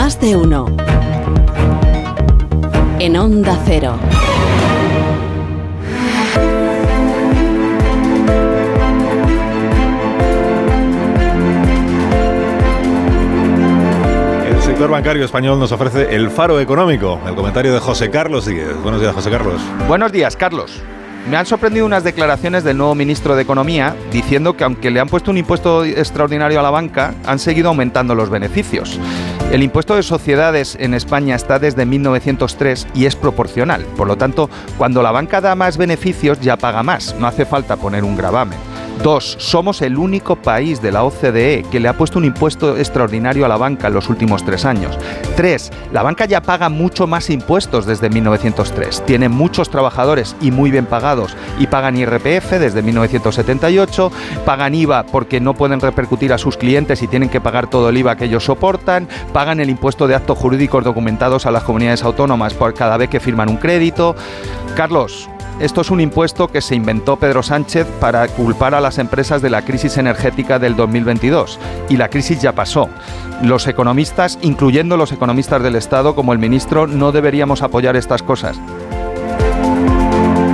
Más 0.08 0.22
de 0.22 0.38
uno. 0.38 0.68
En 2.98 3.18
Onda 3.18 3.60
Cero. 3.66 4.00
El 14.48 14.62
sector 14.62 14.90
bancario 14.90 15.26
español 15.26 15.60
nos 15.60 15.74
ofrece 15.74 16.16
el 16.16 16.30
faro 16.32 16.62
económico. 16.62 17.20
El 17.28 17.36
comentario 17.36 17.74
de 17.74 17.82
José 17.82 18.10
Carlos 18.10 18.46
Díez. 18.46 18.82
Buenos 18.82 19.02
días, 19.02 19.14
José 19.14 19.30
Carlos. 19.30 19.62
Buenos 19.90 20.14
días, 20.14 20.38
Carlos. 20.38 20.82
Me 21.30 21.36
han 21.36 21.46
sorprendido 21.46 21.86
unas 21.86 22.06
declaraciones 22.06 22.64
del 22.64 22.78
nuevo 22.78 22.96
ministro 22.96 23.36
de 23.36 23.42
Economía 23.42 23.94
diciendo 24.14 24.56
que 24.56 24.64
aunque 24.64 24.90
le 24.90 25.02
han 25.02 25.10
puesto 25.10 25.30
un 25.30 25.38
impuesto 25.38 25.84
extraordinario 25.84 26.58
a 26.58 26.64
la 26.64 26.70
banca, 26.70 27.16
han 27.26 27.38
seguido 27.38 27.68
aumentando 27.68 28.16
los 28.16 28.30
beneficios. 28.30 28.98
El 29.52 29.62
impuesto 29.62 29.98
de 29.98 30.04
sociedades 30.04 30.78
en 30.80 30.94
España 30.94 31.36
está 31.36 31.60
desde 31.60 31.86
1903 31.86 32.88
y 32.94 33.08
es 33.08 33.18
proporcional. 33.18 33.84
Por 33.98 34.08
lo 34.08 34.16
tanto, 34.16 34.50
cuando 34.78 35.04
la 35.04 35.12
banca 35.12 35.42
da 35.42 35.54
más 35.56 35.78
beneficios 35.78 36.40
ya 36.40 36.56
paga 36.56 36.82
más. 36.82 37.14
No 37.20 37.28
hace 37.28 37.46
falta 37.46 37.76
poner 37.76 38.06
un 38.06 38.16
gravamen. 38.16 38.77
Dos, 39.04 39.38
somos 39.40 39.82
el 39.82 39.98
único 39.98 40.36
país 40.36 40.82
de 40.82 40.92
la 40.92 41.04
OCDE 41.04 41.66
que 41.72 41.80
le 41.80 41.88
ha 41.88 41.98
puesto 41.98 42.18
un 42.20 42.26
impuesto 42.26 42.78
extraordinario 42.78 43.46
a 43.46 43.50
la 43.50 43.58
banca 43.58 43.88
en 43.88 43.94
los 43.94 44.10
últimos 44.10 44.44
tres 44.44 44.66
años. 44.66 44.98
Tres, 45.36 45.72
la 45.92 46.04
banca 46.04 46.26
ya 46.26 46.42
paga 46.42 46.70
mucho 46.70 47.06
más 47.06 47.30
impuestos 47.30 47.86
desde 47.86 48.10
1903. 48.10 49.06
Tiene 49.06 49.30
muchos 49.30 49.70
trabajadores 49.70 50.36
y 50.42 50.52
muy 50.52 50.72
bien 50.72 50.88
pagados 50.88 51.38
y 51.60 51.68
pagan 51.68 51.98
IRPF 51.98 52.52
desde 52.60 52.82
1978, 52.82 54.12
pagan 54.46 54.74
IVA 54.74 55.04
porque 55.04 55.40
no 55.40 55.54
pueden 55.54 55.80
repercutir 55.80 56.34
a 56.34 56.38
sus 56.38 56.58
clientes 56.58 57.02
y 57.04 57.08
tienen 57.08 57.30
que 57.30 57.42
pagar 57.42 57.70
todo 57.70 57.90
el 57.90 57.98
IVA 57.98 58.16
que 58.16 58.26
ellos 58.26 58.46
soportan, 58.46 59.08
pagan 59.32 59.60
el 59.60 59.70
impuesto 59.70 60.08
de 60.08 60.16
actos 60.16 60.38
jurídicos 60.38 60.84
documentados 60.84 61.46
a 61.46 61.52
las 61.52 61.64
comunidades 61.64 62.04
autónomas 62.04 62.54
por 62.54 62.74
cada 62.74 62.98
vez 62.98 63.10
que 63.10 63.20
firman 63.20 63.50
un 63.50 63.58
crédito. 63.58 64.16
Carlos, 64.76 65.30
esto 65.60 65.82
es 65.82 65.90
un 65.90 66.00
impuesto 66.00 66.48
que 66.48 66.62
se 66.62 66.76
inventó 66.76 67.16
Pedro 67.16 67.42
Sánchez 67.42 67.88
para 68.00 68.28
culpar 68.28 68.76
a 68.76 68.82
las 68.82 69.00
empresas 69.00 69.42
de 69.42 69.50
la 69.50 69.64
crisis 69.64 69.98
energética 69.98 70.60
del 70.60 70.76
2022. 70.76 71.60
Y 71.90 71.98
la 71.98 72.10
crisis 72.10 72.42
ya 72.42 72.52
pasó. 72.52 72.90
Los 73.42 73.68
economistas, 73.68 74.38
incluyendo 74.42 74.98
los 74.98 75.12
economistas 75.12 75.64
del 75.64 75.76
Estado 75.76 76.14
como 76.14 76.34
el 76.34 76.40
ministro, 76.40 76.86
no 76.86 77.12
deberíamos 77.12 77.64
apoyar 77.64 77.96
estas 77.96 78.22
cosas. 78.22 78.56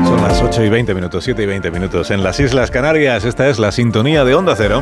Son 0.06 0.22
las 0.22 0.42
8 0.42 0.64
y 0.64 0.70
20 0.70 0.94
minutos, 0.94 1.24
7 1.26 1.44
y 1.44 1.46
20 1.48 1.72
minutos. 1.72 2.10
En 2.10 2.24
las 2.24 2.40
Islas 2.40 2.72
Canarias, 2.72 3.26
esta 3.26 3.50
es 3.50 3.60
la 3.60 3.74
sintonía 3.74 4.24
de 4.24 4.36
Onda 4.36 4.56
Cero. 4.56 4.82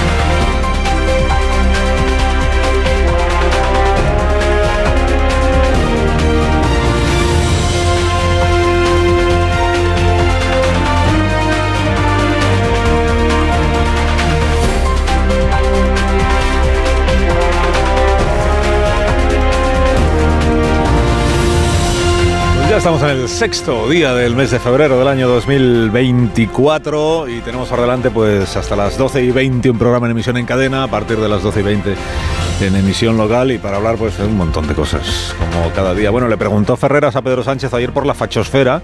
Estamos 22.81 23.03
en 23.03 23.09
el 23.09 23.29
sexto 23.29 23.87
día 23.87 24.15
del 24.15 24.35
mes 24.35 24.49
de 24.49 24.59
febrero 24.59 24.97
del 24.97 25.07
año 25.07 25.27
2024 25.27 27.29
y 27.29 27.39
tenemos 27.41 27.69
por 27.69 27.79
delante 27.79 28.09
pues 28.09 28.57
hasta 28.57 28.75
las 28.75 28.97
12 28.97 29.23
y 29.23 29.29
20 29.29 29.69
un 29.69 29.77
programa 29.77 30.07
en 30.07 30.13
emisión 30.13 30.35
en 30.37 30.47
cadena, 30.47 30.85
a 30.85 30.87
partir 30.87 31.17
de 31.17 31.29
las 31.29 31.43
12 31.43 31.59
y 31.59 31.63
20 31.63 31.95
en 32.61 32.75
emisión 32.75 33.17
local 33.17 33.51
y 33.51 33.59
para 33.59 33.77
hablar 33.77 33.97
pues 33.97 34.17
de 34.17 34.25
un 34.25 34.35
montón 34.35 34.67
de 34.67 34.73
cosas, 34.73 35.35
como 35.37 35.69
cada 35.75 35.93
día. 35.93 36.09
Bueno, 36.09 36.27
le 36.27 36.37
preguntó 36.37 36.75
Ferreras 36.75 37.15
a 37.15 37.21
Pedro 37.21 37.43
Sánchez 37.43 37.71
ayer 37.75 37.91
por 37.91 38.07
la 38.07 38.15
fachosfera 38.15 38.81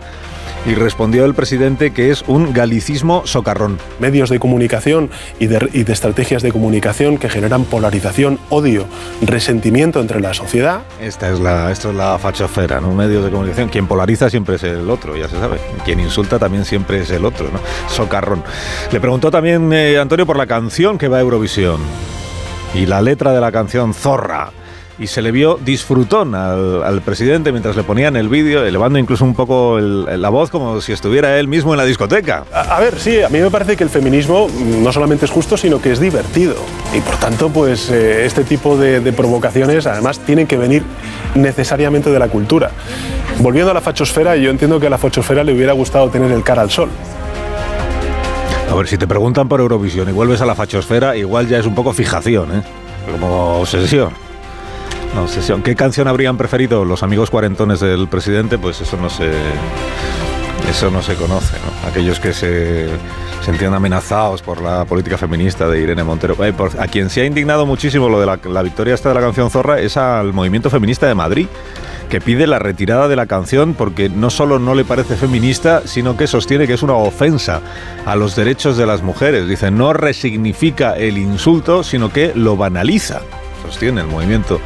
y 0.67 0.75
respondió 0.75 1.23
el 1.23 1.33
presidente 1.33 1.91
que 1.91 2.11
es 2.11 2.23
un 2.27 2.53
galicismo 2.53 3.25
socarrón. 3.25 3.79
Medios 3.99 4.29
de 4.29 4.37
comunicación 4.37 5.09
y 5.39 5.47
de, 5.47 5.69
y 5.71 5.83
de 5.83 5.93
estrategias 5.93 6.43
de 6.43 6.51
comunicación 6.51 7.17
que 7.17 7.29
generan 7.29 7.63
polarización, 7.63 8.37
odio, 8.49 8.85
resentimiento 9.21 10.01
entre 10.01 10.19
la 10.19 10.33
sociedad. 10.33 10.81
Esta 11.01 11.31
es 11.31 11.39
la, 11.39 11.71
esto 11.71 11.91
es 11.91 11.95
la 11.95 12.19
fachosfera, 12.19 12.81
¿no? 12.81 12.93
Medios 12.93 13.23
de 13.23 13.31
comunicación. 13.31 13.69
Quien 13.69 13.87
polariza 13.87 14.29
siempre 14.29 14.57
es 14.57 14.63
el 14.63 14.89
otro, 14.89 15.15
ya 15.15 15.29
se 15.29 15.39
sabe. 15.39 15.57
Quien 15.85 16.01
insulta 16.01 16.37
también 16.37 16.65
siempre 16.65 17.01
es 17.01 17.09
el 17.11 17.23
otro, 17.23 17.49
¿no? 17.49 17.59
Socarrón. 17.89 18.43
Le 18.91 18.99
preguntó 18.99 19.31
también 19.31 19.71
eh, 19.71 19.97
Antonio 19.97 20.25
por 20.25 20.37
la 20.37 20.47
canción 20.47 20.97
que 20.97 21.07
va 21.07 21.17
a 21.17 21.21
Eurovisión 21.21 21.79
y 22.73 22.85
la 22.85 23.01
letra 23.01 23.31
de 23.31 23.39
la 23.39 23.53
canción 23.53 23.93
Zorra. 23.93 24.51
Y 24.99 25.05
se 25.05 25.21
le 25.21 25.31
vio 25.31 25.59
disfrutón 25.63 26.33
al, 26.33 26.81
al 26.83 27.01
presidente 27.01 27.51
mientras 27.51 27.75
le 27.75 27.83
ponían 27.83 28.15
el 28.15 28.29
vídeo, 28.29 28.65
elevando 28.65 28.97
incluso 28.97 29.25
un 29.25 29.35
poco 29.35 29.77
el- 29.77 30.19
la 30.19 30.29
voz 30.29 30.49
como 30.49 30.81
si 30.81 30.91
estuviera 30.91 31.37
él 31.39 31.47
mismo 31.47 31.73
en 31.73 31.77
la 31.77 31.85
discoteca. 31.85 32.45
A, 32.51 32.77
a 32.77 32.79
ver, 32.79 32.97
sí, 32.99 33.21
a 33.21 33.29
mí 33.29 33.37
me 33.39 33.51
parece 33.51 33.77
que 33.77 33.83
el 33.83 33.91
feminismo 33.91 34.47
no 34.81 34.91
solamente 34.91 35.25
es 35.25 35.31
justo, 35.31 35.55
sino 35.55 35.79
que 35.79 35.91
es 35.91 35.99
divertido. 35.99 36.55
Y 36.95 37.01
por 37.01 37.15
tanto, 37.17 37.49
pues 37.49 37.91
eh, 37.91 38.25
este 38.25 38.43
tipo 38.43 38.75
de, 38.75 38.99
de 38.99 39.13
provocaciones 39.13 39.85
además 39.85 40.17
tienen 40.19 40.47
que 40.47 40.57
venir 40.57 40.81
necesariamente 41.35 42.09
de 42.09 42.17
la 42.17 42.27
cultura. 42.29 42.71
Volviendo 43.39 43.69
a 43.69 43.75
la 43.75 43.81
fachosfera, 43.81 44.35
yo 44.35 44.49
entiendo 44.49 44.79
que 44.79 44.87
a 44.87 44.89
la 44.89 44.97
fachosfera 44.97 45.43
le 45.43 45.53
hubiera 45.53 45.73
gustado 45.73 46.09
tener 46.09 46.31
el 46.31 46.41
cara 46.43 46.63
al 46.63 46.71
sol. 46.71 46.89
A 48.71 48.73
ver, 48.73 48.87
si 48.87 48.97
te 48.97 49.05
preguntan 49.05 49.47
por 49.47 49.59
Eurovisión 49.59 50.09
y 50.09 50.11
vuelves 50.11 50.41
a 50.41 50.47
la 50.47 50.55
fachosfera, 50.55 51.15
igual 51.15 51.47
ya 51.47 51.59
es 51.59 51.67
un 51.67 51.75
poco 51.75 51.93
fijación, 51.93 52.51
¿eh? 52.51 52.61
Como 53.11 53.59
obsesión. 53.61 54.09
Una 55.13 55.21
obsesión. 55.23 55.63
¿Qué 55.63 55.75
canción 55.75 56.07
habrían 56.07 56.37
preferido 56.37 56.85
los 56.85 57.03
amigos 57.03 57.29
cuarentones 57.29 57.79
del 57.79 58.07
presidente? 58.07 58.57
Pues 58.57 58.81
eso 58.81 58.97
no 58.97 59.09
se. 59.09 59.31
Eso 60.69 60.91
no 60.91 61.01
se 61.01 61.15
conoce, 61.15 61.55
¿no? 61.59 61.87
Aquellos 61.89 62.19
que 62.19 62.33
se 62.33 62.89
sentían 63.41 63.73
amenazados 63.73 64.41
por 64.41 64.61
la 64.61 64.83
política 64.83 65.17
feminista 65.17 65.69
de 65.69 65.79
Irene 65.79 66.03
Montero. 66.03 66.35
Eh, 66.43 66.53
a 66.77 66.87
quien 66.87 67.09
se 67.09 67.21
ha 67.21 67.25
indignado 67.25 67.65
muchísimo 67.65 68.09
lo 68.09 68.19
de 68.19 68.25
la, 68.25 68.39
la 68.43 68.61
victoria 68.63 68.93
esta 68.93 69.09
de 69.09 69.15
la 69.15 69.21
canción 69.21 69.49
Zorra 69.49 69.79
es 69.79 69.95
al 69.95 70.33
movimiento 70.33 70.69
feminista 70.69 71.07
de 71.07 71.15
Madrid, 71.15 71.47
que 72.09 72.19
pide 72.19 72.47
la 72.47 72.59
retirada 72.59 73.07
de 73.07 73.15
la 73.15 73.25
canción 73.25 73.73
porque 73.73 74.09
no 74.09 74.29
solo 74.29 74.59
no 74.59 74.75
le 74.75 74.83
parece 74.83 75.15
feminista, 75.15 75.83
sino 75.85 76.17
que 76.17 76.27
sostiene 76.27 76.67
que 76.67 76.73
es 76.73 76.83
una 76.83 76.93
ofensa 76.93 77.61
a 78.05 78.17
los 78.17 78.35
derechos 78.35 78.75
de 78.75 78.85
las 78.85 79.01
mujeres. 79.01 79.47
Dice, 79.47 79.71
no 79.71 79.93
resignifica 79.93 80.97
el 80.97 81.17
insulto, 81.17 81.83
sino 81.83 82.11
que 82.11 82.33
lo 82.35 82.57
banaliza. 82.57 83.21
Sostiene 83.63 84.01
el 84.01 84.07
movimiento 84.07 84.59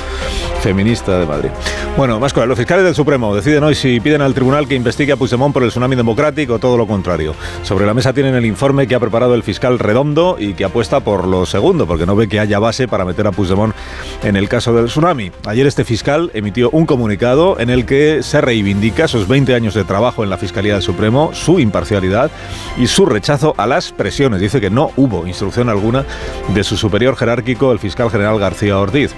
feminista 0.61 1.19
de 1.19 1.25
Madrid. 1.25 1.49
Bueno, 1.97 2.19
más 2.19 2.33
cosas. 2.33 2.47
Los 2.47 2.57
fiscales 2.57 2.85
del 2.85 2.95
Supremo 2.95 3.35
deciden 3.35 3.63
hoy 3.63 3.75
si 3.75 3.99
piden 3.99 4.21
al 4.21 4.33
tribunal 4.33 4.67
que 4.67 4.75
investigue 4.75 5.11
a 5.11 5.17
Puigdemont 5.17 5.53
por 5.53 5.63
el 5.63 5.69
tsunami 5.69 5.95
democrático 5.95 6.53
o 6.53 6.59
todo 6.59 6.77
lo 6.77 6.87
contrario. 6.87 7.35
Sobre 7.63 7.85
la 7.85 7.93
mesa 7.93 8.13
tienen 8.13 8.35
el 8.35 8.45
informe 8.45 8.87
que 8.87 8.95
ha 8.95 8.99
preparado 8.99 9.35
el 9.35 9.43
fiscal 9.43 9.79
Redondo 9.79 10.37
y 10.39 10.53
que 10.53 10.65
apuesta 10.65 10.99
por 10.99 11.27
lo 11.27 11.45
segundo, 11.45 11.87
porque 11.87 12.05
no 12.05 12.15
ve 12.15 12.27
que 12.27 12.39
haya 12.39 12.59
base 12.59 12.87
para 12.87 13.05
meter 13.05 13.27
a 13.27 13.31
Puigdemont 13.31 13.75
en 14.23 14.35
el 14.35 14.47
caso 14.47 14.73
del 14.73 14.85
tsunami. 14.85 15.31
Ayer 15.45 15.67
este 15.67 15.83
fiscal 15.83 16.31
emitió 16.33 16.69
un 16.69 16.85
comunicado 16.85 17.59
en 17.59 17.69
el 17.69 17.85
que 17.85 18.23
se 18.23 18.41
reivindica 18.41 19.07
sus 19.07 19.27
20 19.27 19.55
años 19.55 19.73
de 19.73 19.83
trabajo 19.83 20.23
en 20.23 20.29
la 20.29 20.37
Fiscalía 20.37 20.73
del 20.73 20.81
Supremo, 20.81 21.31
su 21.33 21.59
imparcialidad 21.59 22.31
y 22.77 22.87
su 22.87 23.05
rechazo 23.05 23.53
a 23.57 23.67
las 23.67 23.91
presiones. 23.91 24.39
Dice 24.39 24.61
que 24.61 24.69
no 24.69 24.91
hubo 24.95 25.27
instrucción 25.27 25.69
alguna 25.69 26.05
de 26.53 26.63
su 26.63 26.77
superior 26.77 27.15
jerárquico, 27.15 27.71
el 27.71 27.79
fiscal 27.79 28.09
general 28.09 28.39
García 28.39 28.77
Ortiz. 28.81 29.13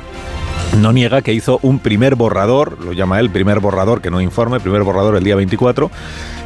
No 0.79 0.91
niega 0.91 1.21
que 1.21 1.33
hizo 1.33 1.59
un 1.61 1.79
primer 1.79 2.15
borrador, 2.15 2.83
lo 2.83 2.93
llama 2.93 3.19
él 3.19 3.29
primer 3.29 3.59
borrador, 3.59 4.01
que 4.01 4.09
no 4.09 4.21
informe, 4.21 4.59
primer 4.59 4.83
borrador 4.83 5.15
el 5.15 5.23
día 5.23 5.35
24, 5.35 5.91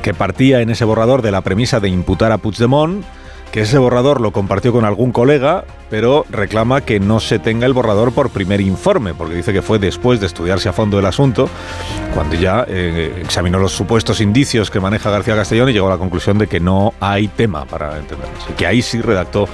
que 0.02 0.14
partía 0.14 0.62
en 0.62 0.70
ese 0.70 0.86
borrador 0.86 1.22
de 1.22 1.32
la 1.32 1.42
premisa 1.42 1.80
de 1.80 1.90
imputar 1.90 2.32
a 2.32 2.38
Puigdemont, 2.38 3.06
que 3.52 3.62
ese 3.62 3.78
borrador 3.78 4.22
lo 4.22 4.32
compartió 4.32 4.72
con 4.72 4.86
algún 4.86 5.12
colega, 5.12 5.66
pero 5.90 6.26
reclama 6.30 6.82
que 6.82 7.00
no 7.00 7.20
se 7.20 7.40
tenga 7.40 7.66
el 7.66 7.74
borrador 7.74 8.12
por 8.12 8.30
primer 8.30 8.62
informe, 8.62 9.14
porque 9.14 9.36
dice 9.36 9.54
que 9.54 9.62
fue 9.62 9.80
después 9.80 10.20
de 10.20 10.26
estudiarse 10.26 10.70
a 10.70 10.74
fondo 10.74 11.00
el 11.00 11.06
asunto, 11.06 11.50
cuando 12.14 12.36
ya 12.36 12.66
eh, 12.68 13.22
examinó 13.22 13.58
los 13.58 13.72
supuestos 13.72 14.20
indicios 14.20 14.70
que 14.70 14.80
maneja 14.80 15.10
García 15.10 15.36
Castellón 15.36 15.70
y 15.70 15.74
llegó 15.74 15.88
a 15.88 15.92
la 15.92 15.98
conclusión 15.98 16.38
de 16.38 16.48
que 16.48 16.60
no 16.60 16.94
hay 17.00 17.28
tema 17.30 17.66
para 17.66 17.98
entendernos, 17.98 18.46
y 18.50 18.54
que 18.54 18.68
ahí 18.68 18.82
sí 18.82 19.02
redactó 19.02 19.48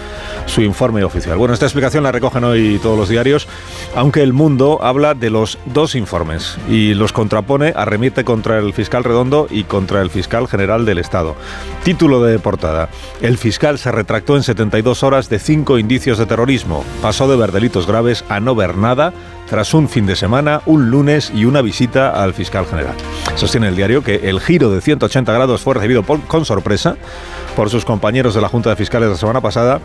su 0.45 0.61
informe 0.61 1.03
oficial. 1.03 1.37
Bueno, 1.37 1.53
esta 1.53 1.65
explicación 1.65 2.03
la 2.03 2.11
recogen 2.11 2.43
hoy 2.43 2.79
todos 2.81 2.97
los 2.97 3.09
diarios, 3.09 3.47
aunque 3.95 4.23
el 4.23 4.33
mundo 4.33 4.79
habla 4.81 5.13
de 5.13 5.29
los 5.29 5.59
dos 5.65 5.95
informes 5.95 6.57
y 6.67 6.93
los 6.95 7.13
contrapone, 7.13 7.73
arremite 7.75 8.23
contra 8.23 8.57
el 8.57 8.73
fiscal 8.73 9.03
Redondo 9.03 9.47
y 9.49 9.63
contra 9.65 10.01
el 10.01 10.09
fiscal 10.09 10.47
general 10.47 10.85
del 10.85 10.97
Estado. 10.97 11.35
Título 11.83 12.23
de 12.23 12.39
portada. 12.39 12.89
El 13.21 13.37
fiscal 13.37 13.77
se 13.83 13.91
retractó 13.91 14.37
en 14.37 14.43
72 14.43 15.03
horas 15.03 15.29
de 15.29 15.39
cinco 15.39 15.77
indicios 15.77 16.17
de 16.17 16.25
terrorismo. 16.25 16.85
Pasó 17.01 17.27
de 17.27 17.35
ver 17.35 17.51
delitos 17.51 17.85
graves 17.85 18.23
a 18.29 18.39
no 18.39 18.55
ver 18.55 18.77
nada 18.77 19.11
tras 19.49 19.73
un 19.73 19.89
fin 19.89 20.05
de 20.05 20.15
semana, 20.15 20.61
un 20.65 20.89
lunes 20.89 21.33
y 21.35 21.43
una 21.43 21.61
visita 21.61 22.09
al 22.23 22.33
fiscal 22.33 22.65
general. 22.65 22.95
Sostiene 23.35 23.67
el 23.67 23.75
diario 23.75 24.01
que 24.01 24.29
el 24.29 24.39
giro 24.39 24.71
de 24.71 24.79
180 24.79 25.33
grados 25.33 25.61
fue 25.61 25.73
recibido 25.73 26.01
con 26.03 26.45
sorpresa 26.45 26.95
por 27.57 27.69
sus 27.69 27.83
compañeros 27.83 28.33
de 28.33 28.39
la 28.39 28.47
Junta 28.47 28.69
de 28.69 28.77
Fiscales 28.77 29.09
la 29.09 29.17
semana 29.17 29.41
pasada 29.41 29.81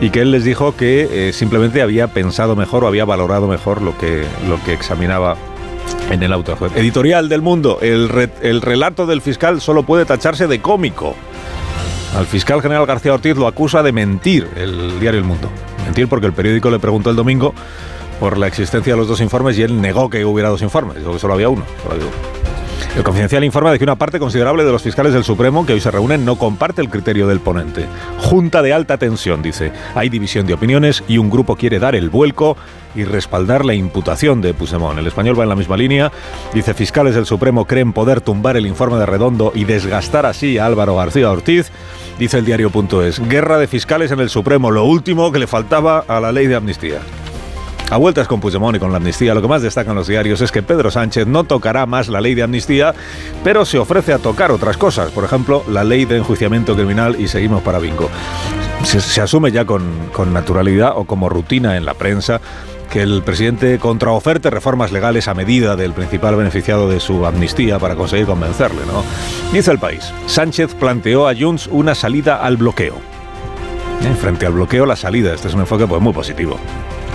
y 0.00 0.10
que 0.10 0.20
él 0.20 0.30
les 0.30 0.44
dijo 0.44 0.76
que 0.76 1.08
eh, 1.28 1.32
simplemente 1.32 1.82
había 1.82 2.06
pensado 2.06 2.54
mejor 2.54 2.84
o 2.84 2.86
había 2.86 3.04
valorado 3.04 3.48
mejor 3.48 3.82
lo 3.82 3.98
que, 3.98 4.24
lo 4.48 4.62
que 4.62 4.74
examinaba 4.74 5.36
en 6.08 6.22
el 6.22 6.32
auto. 6.32 6.56
Editorial 6.76 7.28
del 7.28 7.42
Mundo, 7.42 7.78
el, 7.82 8.30
el 8.42 8.62
relato 8.62 9.06
del 9.06 9.20
fiscal 9.20 9.60
solo 9.60 9.82
puede 9.82 10.04
tacharse 10.04 10.46
de 10.46 10.62
cómico. 10.62 11.16
Al 12.14 12.26
fiscal 12.26 12.60
general 12.60 12.86
García 12.86 13.14
Ortiz 13.14 13.36
lo 13.36 13.46
acusa 13.46 13.82
de 13.82 13.92
mentir 13.92 14.48
el 14.56 14.98
diario 14.98 15.20
El 15.20 15.26
Mundo. 15.26 15.48
Mentir 15.84 16.08
porque 16.08 16.26
el 16.26 16.32
periódico 16.32 16.70
le 16.70 16.78
preguntó 16.78 17.10
el 17.10 17.16
domingo 17.16 17.54
por 18.18 18.36
la 18.36 18.48
existencia 18.48 18.92
de 18.92 18.98
los 18.98 19.08
dos 19.08 19.20
informes 19.20 19.56
y 19.58 19.62
él 19.62 19.80
negó 19.80 20.10
que 20.10 20.24
hubiera 20.24 20.48
dos 20.48 20.62
informes, 20.62 20.96
dijo 20.96 21.12
que 21.12 21.18
solo 21.18 21.34
había 21.34 21.48
uno. 21.48 21.64
El 22.96 23.04
confidencial 23.04 23.44
informa 23.44 23.70
de 23.70 23.78
que 23.78 23.84
una 23.84 23.96
parte 23.96 24.18
considerable 24.18 24.64
de 24.64 24.72
los 24.72 24.82
fiscales 24.82 25.12
del 25.12 25.22
Supremo 25.22 25.64
que 25.64 25.72
hoy 25.72 25.80
se 25.80 25.92
reúnen 25.92 26.24
no 26.24 26.36
comparte 26.36 26.82
el 26.82 26.90
criterio 26.90 27.28
del 27.28 27.38
ponente. 27.38 27.86
Junta 28.18 28.62
de 28.62 28.72
alta 28.72 28.98
tensión, 28.98 29.42
dice. 29.42 29.72
Hay 29.94 30.08
división 30.08 30.44
de 30.46 30.54
opiniones 30.54 31.04
y 31.06 31.18
un 31.18 31.30
grupo 31.30 31.54
quiere 31.54 31.78
dar 31.78 31.94
el 31.94 32.10
vuelco 32.10 32.56
y 32.96 33.04
respaldar 33.04 33.64
la 33.64 33.74
imputación 33.74 34.42
de 34.42 34.54
Puigdemont. 34.54 34.98
El 34.98 35.06
español 35.06 35.38
va 35.38 35.44
en 35.44 35.50
la 35.50 35.56
misma 35.56 35.76
línea. 35.76 36.10
Dice, 36.52 36.74
fiscales 36.74 37.14
del 37.14 37.26
Supremo 37.26 37.64
creen 37.64 37.92
poder 37.92 38.20
tumbar 38.20 38.56
el 38.56 38.66
informe 38.66 38.98
de 38.98 39.06
Redondo 39.06 39.52
y 39.54 39.64
desgastar 39.64 40.26
así 40.26 40.58
a 40.58 40.66
Álvaro 40.66 40.96
García 40.96 41.30
Ortiz. 41.30 41.70
Dice 42.18 42.38
el 42.38 42.44
diario.es, 42.44 43.20
guerra 43.28 43.58
de 43.58 43.68
fiscales 43.68 44.10
en 44.10 44.18
el 44.18 44.30
Supremo, 44.30 44.72
lo 44.72 44.84
último 44.84 45.30
que 45.30 45.38
le 45.38 45.46
faltaba 45.46 46.04
a 46.06 46.20
la 46.20 46.32
ley 46.32 46.48
de 46.48 46.56
amnistía. 46.56 47.00
A 47.90 47.96
vueltas 47.96 48.28
con 48.28 48.38
Puigdemont 48.40 48.76
y 48.76 48.78
con 48.78 48.92
la 48.92 48.98
amnistía, 48.98 49.34
lo 49.34 49.42
que 49.42 49.48
más 49.48 49.62
destacan 49.62 49.96
los 49.96 50.06
diarios 50.06 50.40
es 50.40 50.52
que 50.52 50.62
Pedro 50.62 50.92
Sánchez 50.92 51.26
no 51.26 51.42
tocará 51.42 51.86
más 51.86 52.08
la 52.08 52.20
ley 52.20 52.36
de 52.36 52.44
amnistía, 52.44 52.94
pero 53.42 53.64
se 53.64 53.78
ofrece 53.78 54.12
a 54.12 54.18
tocar 54.18 54.52
otras 54.52 54.76
cosas, 54.76 55.10
por 55.10 55.24
ejemplo, 55.24 55.64
la 55.68 55.82
ley 55.82 56.04
de 56.04 56.18
enjuiciamiento 56.18 56.76
criminal 56.76 57.16
y 57.18 57.26
seguimos 57.26 57.62
para 57.62 57.80
bingo. 57.80 58.08
Se, 58.84 59.20
asume 59.20 59.50
ya 59.50 59.64
con, 59.64 59.82
con 60.12 60.32
naturalidad 60.32 60.92
o 60.94 61.04
como 61.04 61.28
rutina 61.28 61.76
en 61.76 61.84
la 61.84 61.94
prensa 61.94 62.40
que 62.92 63.02
el 63.02 63.22
presidente 63.24 63.80
contraoferte 63.80 64.50
reformas 64.50 64.92
legales 64.92 65.26
a 65.26 65.34
medida 65.34 65.74
del 65.74 65.92
principal 65.92 66.36
beneficiado 66.36 66.88
de 66.88 67.00
su 67.00 67.26
amnistía 67.26 67.80
para 67.80 67.96
conseguir 67.96 68.26
convencerle, 68.26 68.80
¿no? 68.86 69.02
Dice 69.52 69.72
el 69.72 69.78
país, 69.80 70.12
Sánchez 70.26 70.74
planteó 70.74 71.28
a 71.28 71.34
Junts 71.34 71.66
una 71.66 71.96
salida 71.96 72.36
al 72.36 72.56
bloqueo. 72.56 72.94
¿Eh? 72.94 74.14
Frente 74.20 74.46
al 74.46 74.52
bloqueo, 74.52 74.86
la 74.86 74.96
salida. 74.96 75.34
Este 75.34 75.48
es 75.48 75.54
un 75.54 75.60
enfoque 75.60 75.86
pues, 75.86 76.00
muy 76.00 76.12
positivo. 76.12 76.56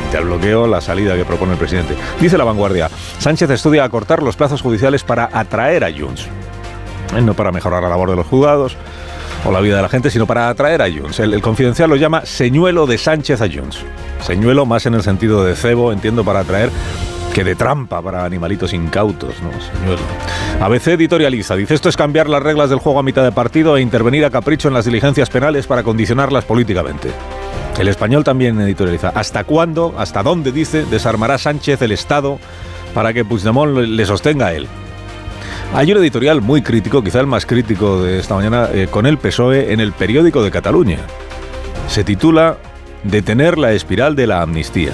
Frente 0.06 0.18
al 0.20 0.26
bloqueo, 0.26 0.68
la 0.68 0.82
salida 0.82 1.16
que 1.16 1.26
propone 1.26 1.54
el 1.54 1.58
presidente. 1.58 1.96
Dice 2.22 2.38
la 2.38 2.44
vanguardia, 2.44 2.92
Sánchez 3.18 3.50
estudia 3.50 3.84
acortar 3.84 4.22
los 4.22 4.36
plazos 4.36 4.62
judiciales 4.62 5.04
para 5.04 5.32
atraer 5.34 5.84
a 5.84 5.92
Junts. 5.92 6.28
Eh, 7.16 7.22
no 7.22 7.34
para 7.34 7.52
mejorar 7.52 7.82
la 7.82 7.90
labor 7.90 8.12
de 8.12 8.16
los 8.16 8.28
juzgados 8.28 8.78
o 9.46 9.52
la 9.52 9.62
vida 9.62 9.78
de 9.78 9.82
la 9.82 9.90
gente, 9.90 10.12
sino 10.12 10.28
para 10.28 10.50
atraer 10.50 10.84
a 10.84 10.92
Junts. 10.92 11.20
El, 11.22 11.42
confidencial 11.42 11.90
lo 11.90 11.96
llama 11.96 12.24
señuelo 12.24 12.86
de 12.86 13.00
Sánchez 13.00 13.42
a 13.42 13.48
Junts. 13.48 13.80
Señuelo 14.22 14.68
más 14.68 14.86
en 14.86 14.94
el 14.94 15.02
sentido 15.02 15.44
de 15.44 15.56
cebo, 15.56 15.92
entiendo, 15.92 16.24
para 16.24 16.42
atraer 16.42 16.70
que 17.34 17.44
de 17.44 17.56
trampa 17.56 18.00
para 18.04 18.26
animalitos 18.26 18.74
incautos, 18.74 19.34
¿no? 19.42 19.50
Señuelo. 19.60 20.04
ABC 20.62 20.90
editorializa, 20.90 21.56
dice 21.56 21.74
esto 21.74 21.90
es 21.90 21.98
cambiar 21.98 22.30
las 22.30 22.44
reglas 22.44 22.70
del 22.70 22.78
juego 22.78 23.00
a 23.00 23.04
mitad 23.04 23.24
de 23.24 23.32
partido 23.32 23.76
e 23.76 23.82
intervenir 23.82 24.24
a 24.24 24.30
capricho 24.30 24.68
en 24.68 24.76
las 24.76 24.86
diligencias 24.86 25.32
penales 25.32 25.66
para 25.66 25.82
condicionarlas 25.82 26.46
políticamente. 26.46 27.10
El 27.80 27.90
español 27.90 28.24
también 28.24 28.60
editorializa, 28.62 29.10
¿hasta 29.10 29.44
cuándo, 29.44 29.94
hasta 29.98 30.24
dónde, 30.24 30.52
dice, 30.52 30.86
desarmará 30.86 31.38
Sánchez 31.38 31.82
el 31.82 31.92
Estado 31.92 32.40
para 32.94 33.14
que 33.14 33.26
Puigdemont 33.26 33.78
le 33.78 34.06
sostenga 34.06 34.48
a 34.48 34.54
él? 34.54 34.68
Hay 35.74 35.92
un 35.92 35.98
editorial 35.98 36.42
muy 36.42 36.62
crítico, 36.62 37.04
quizá 37.04 37.20
el 37.20 37.28
más 37.28 37.46
crítico 37.46 38.02
de 38.02 38.20
esta 38.20 38.36
mañana, 38.36 38.70
eh, 38.72 38.88
con 38.90 39.06
el 39.06 39.18
PSOE 39.18 39.74
en 39.74 39.82
el 39.82 39.92
periódico 39.92 40.42
de 40.42 40.52
Cataluña. 40.52 41.00
Se 41.90 42.06
titula 42.06 42.58
Detener 43.04 43.58
la 43.58 43.74
espiral 43.74 44.16
de 44.16 44.28
la 44.28 44.42
amnistía. 44.42 44.92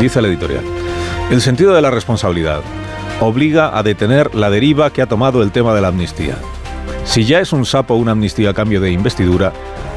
Dice 0.00 0.18
el 0.18 0.26
editorial. 0.26 0.64
El 1.30 1.40
sentido 1.40 1.72
de 1.72 1.82
la 1.82 1.90
responsabilidad 1.90 2.62
obliga 3.20 3.78
a 3.78 3.82
detener 3.84 4.34
la 4.34 4.50
deriva 4.50 4.90
que 4.90 5.02
ha 5.02 5.06
tomado 5.06 5.42
el 5.42 5.52
tema 5.52 5.72
de 5.72 5.80
la 5.80 5.88
amnistía. 5.88 6.36
Si 7.04 7.24
ya 7.24 7.40
es 7.40 7.52
un 7.52 7.64
sapo 7.64 7.94
una 7.94 8.12
amnistía 8.12 8.50
a 8.50 8.54
cambio 8.54 8.80
de 8.80 8.90
investidura, 8.90 9.52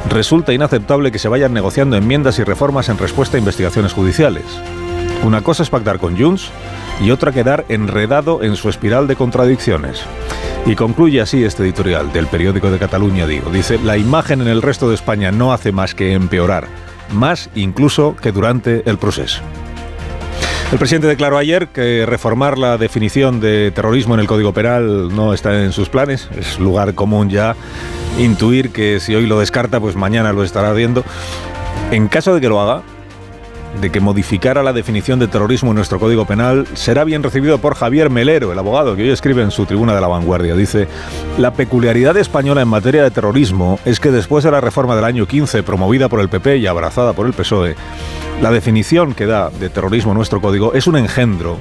resulta 0.09 0.53
inaceptable 0.53 1.11
que 1.11 1.19
se 1.19 1.27
vayan 1.27 1.53
negociando 1.53 1.95
enmiendas 1.95 2.39
y 2.39 2.43
reformas 2.43 2.89
en 2.89 2.97
respuesta 2.97 3.37
a 3.37 3.39
investigaciones 3.39 3.93
judiciales. 3.93 4.45
Una 5.23 5.41
cosa 5.41 5.63
es 5.63 5.69
pactar 5.69 5.99
con 5.99 6.17
Junts 6.17 6.49
y 7.01 7.11
otra 7.11 7.31
quedar 7.31 7.65
enredado 7.69 8.43
en 8.43 8.55
su 8.55 8.69
espiral 8.69 9.07
de 9.07 9.15
contradicciones. 9.15 10.03
Y 10.65 10.75
concluye 10.75 11.21
así 11.21 11.43
este 11.43 11.63
editorial 11.63 12.11
del 12.11 12.27
periódico 12.27 12.69
de 12.69 12.79
Cataluña, 12.79 13.25
digo. 13.25 13.49
Dice, 13.49 13.79
la 13.79 13.97
imagen 13.97 14.41
en 14.41 14.47
el 14.47 14.61
resto 14.61 14.89
de 14.89 14.95
España 14.95 15.31
no 15.31 15.53
hace 15.53 15.71
más 15.71 15.95
que 15.95 16.13
empeorar, 16.13 16.67
más 17.13 17.49
incluso 17.55 18.15
que 18.15 18.31
durante 18.31 18.89
el 18.89 18.97
proceso. 18.97 19.41
El 20.69 20.79
presidente 20.79 21.07
declaró 21.07 21.37
ayer 21.37 21.69
que 21.69 22.05
reformar 22.05 22.57
la 22.57 22.77
definición 22.77 23.39
de 23.39 23.71
terrorismo 23.71 24.15
en 24.15 24.19
el 24.19 24.27
Código 24.27 24.53
Penal 24.53 25.15
no 25.15 25.33
está 25.33 25.63
en 25.63 25.71
sus 25.71 25.87
planes. 25.87 26.27
Es 26.37 26.59
lugar 26.59 26.93
común 26.93 27.29
ya 27.29 27.55
intuir 28.19 28.71
que 28.71 28.99
si 28.99 29.15
hoy 29.15 29.27
lo 29.27 29.39
descarta, 29.39 29.79
pues 29.79 29.95
mañana 29.95 30.33
lo 30.33 30.43
estará 30.43 30.73
viendo. 30.73 31.05
En 31.91 32.09
caso 32.09 32.35
de 32.35 32.41
que 32.41 32.49
lo 32.49 32.59
haga, 32.59 32.83
de 33.79 33.91
que 33.91 34.01
modificara 34.01 34.61
la 34.61 34.73
definición 34.73 35.19
de 35.19 35.29
terrorismo 35.29 35.71
en 35.71 35.75
nuestro 35.75 35.99
Código 35.99 36.25
Penal 36.25 36.67
será 36.73 37.05
bien 37.05 37.23
recibido 37.23 37.59
por 37.59 37.75
Javier 37.75 38.09
Melero, 38.09 38.51
el 38.51 38.59
abogado 38.59 38.97
que 38.97 39.03
hoy 39.03 39.09
escribe 39.09 39.43
en 39.43 39.51
su 39.51 39.65
tribuna 39.65 39.95
de 39.95 40.01
la 40.01 40.07
vanguardia. 40.07 40.53
Dice, 40.53 40.89
la 41.37 41.53
peculiaridad 41.53 42.17
española 42.17 42.61
en 42.61 42.67
materia 42.67 43.03
de 43.03 43.11
terrorismo 43.11 43.79
es 43.85 44.01
que 44.01 44.11
después 44.11 44.43
de 44.43 44.51
la 44.51 44.59
reforma 44.59 44.97
del 44.97 45.05
año 45.05 45.27
15 45.27 45.63
promovida 45.63 46.09
por 46.09 46.19
el 46.19 46.27
PP 46.27 46.57
y 46.57 46.67
abrazada 46.67 47.13
por 47.13 47.25
el 47.25 47.31
PSOE, 47.31 47.77
la 48.41 48.51
definición 48.51 49.13
que 49.13 49.25
da 49.25 49.49
de 49.49 49.69
terrorismo 49.69 50.13
nuestro 50.13 50.41
código 50.41 50.73
es 50.73 50.87
un 50.87 50.97
engendro 50.97 51.57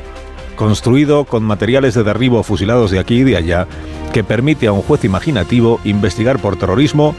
construido 0.56 1.24
con 1.24 1.42
materiales 1.42 1.94
de 1.94 2.04
derribo 2.04 2.42
fusilados 2.42 2.90
de 2.90 2.98
aquí 2.98 3.16
y 3.16 3.24
de 3.24 3.36
allá 3.36 3.66
que 4.12 4.24
permite 4.24 4.66
a 4.66 4.72
un 4.72 4.82
juez 4.82 5.04
imaginativo 5.04 5.80
investigar 5.84 6.38
por 6.38 6.56
terrorismo 6.56 7.14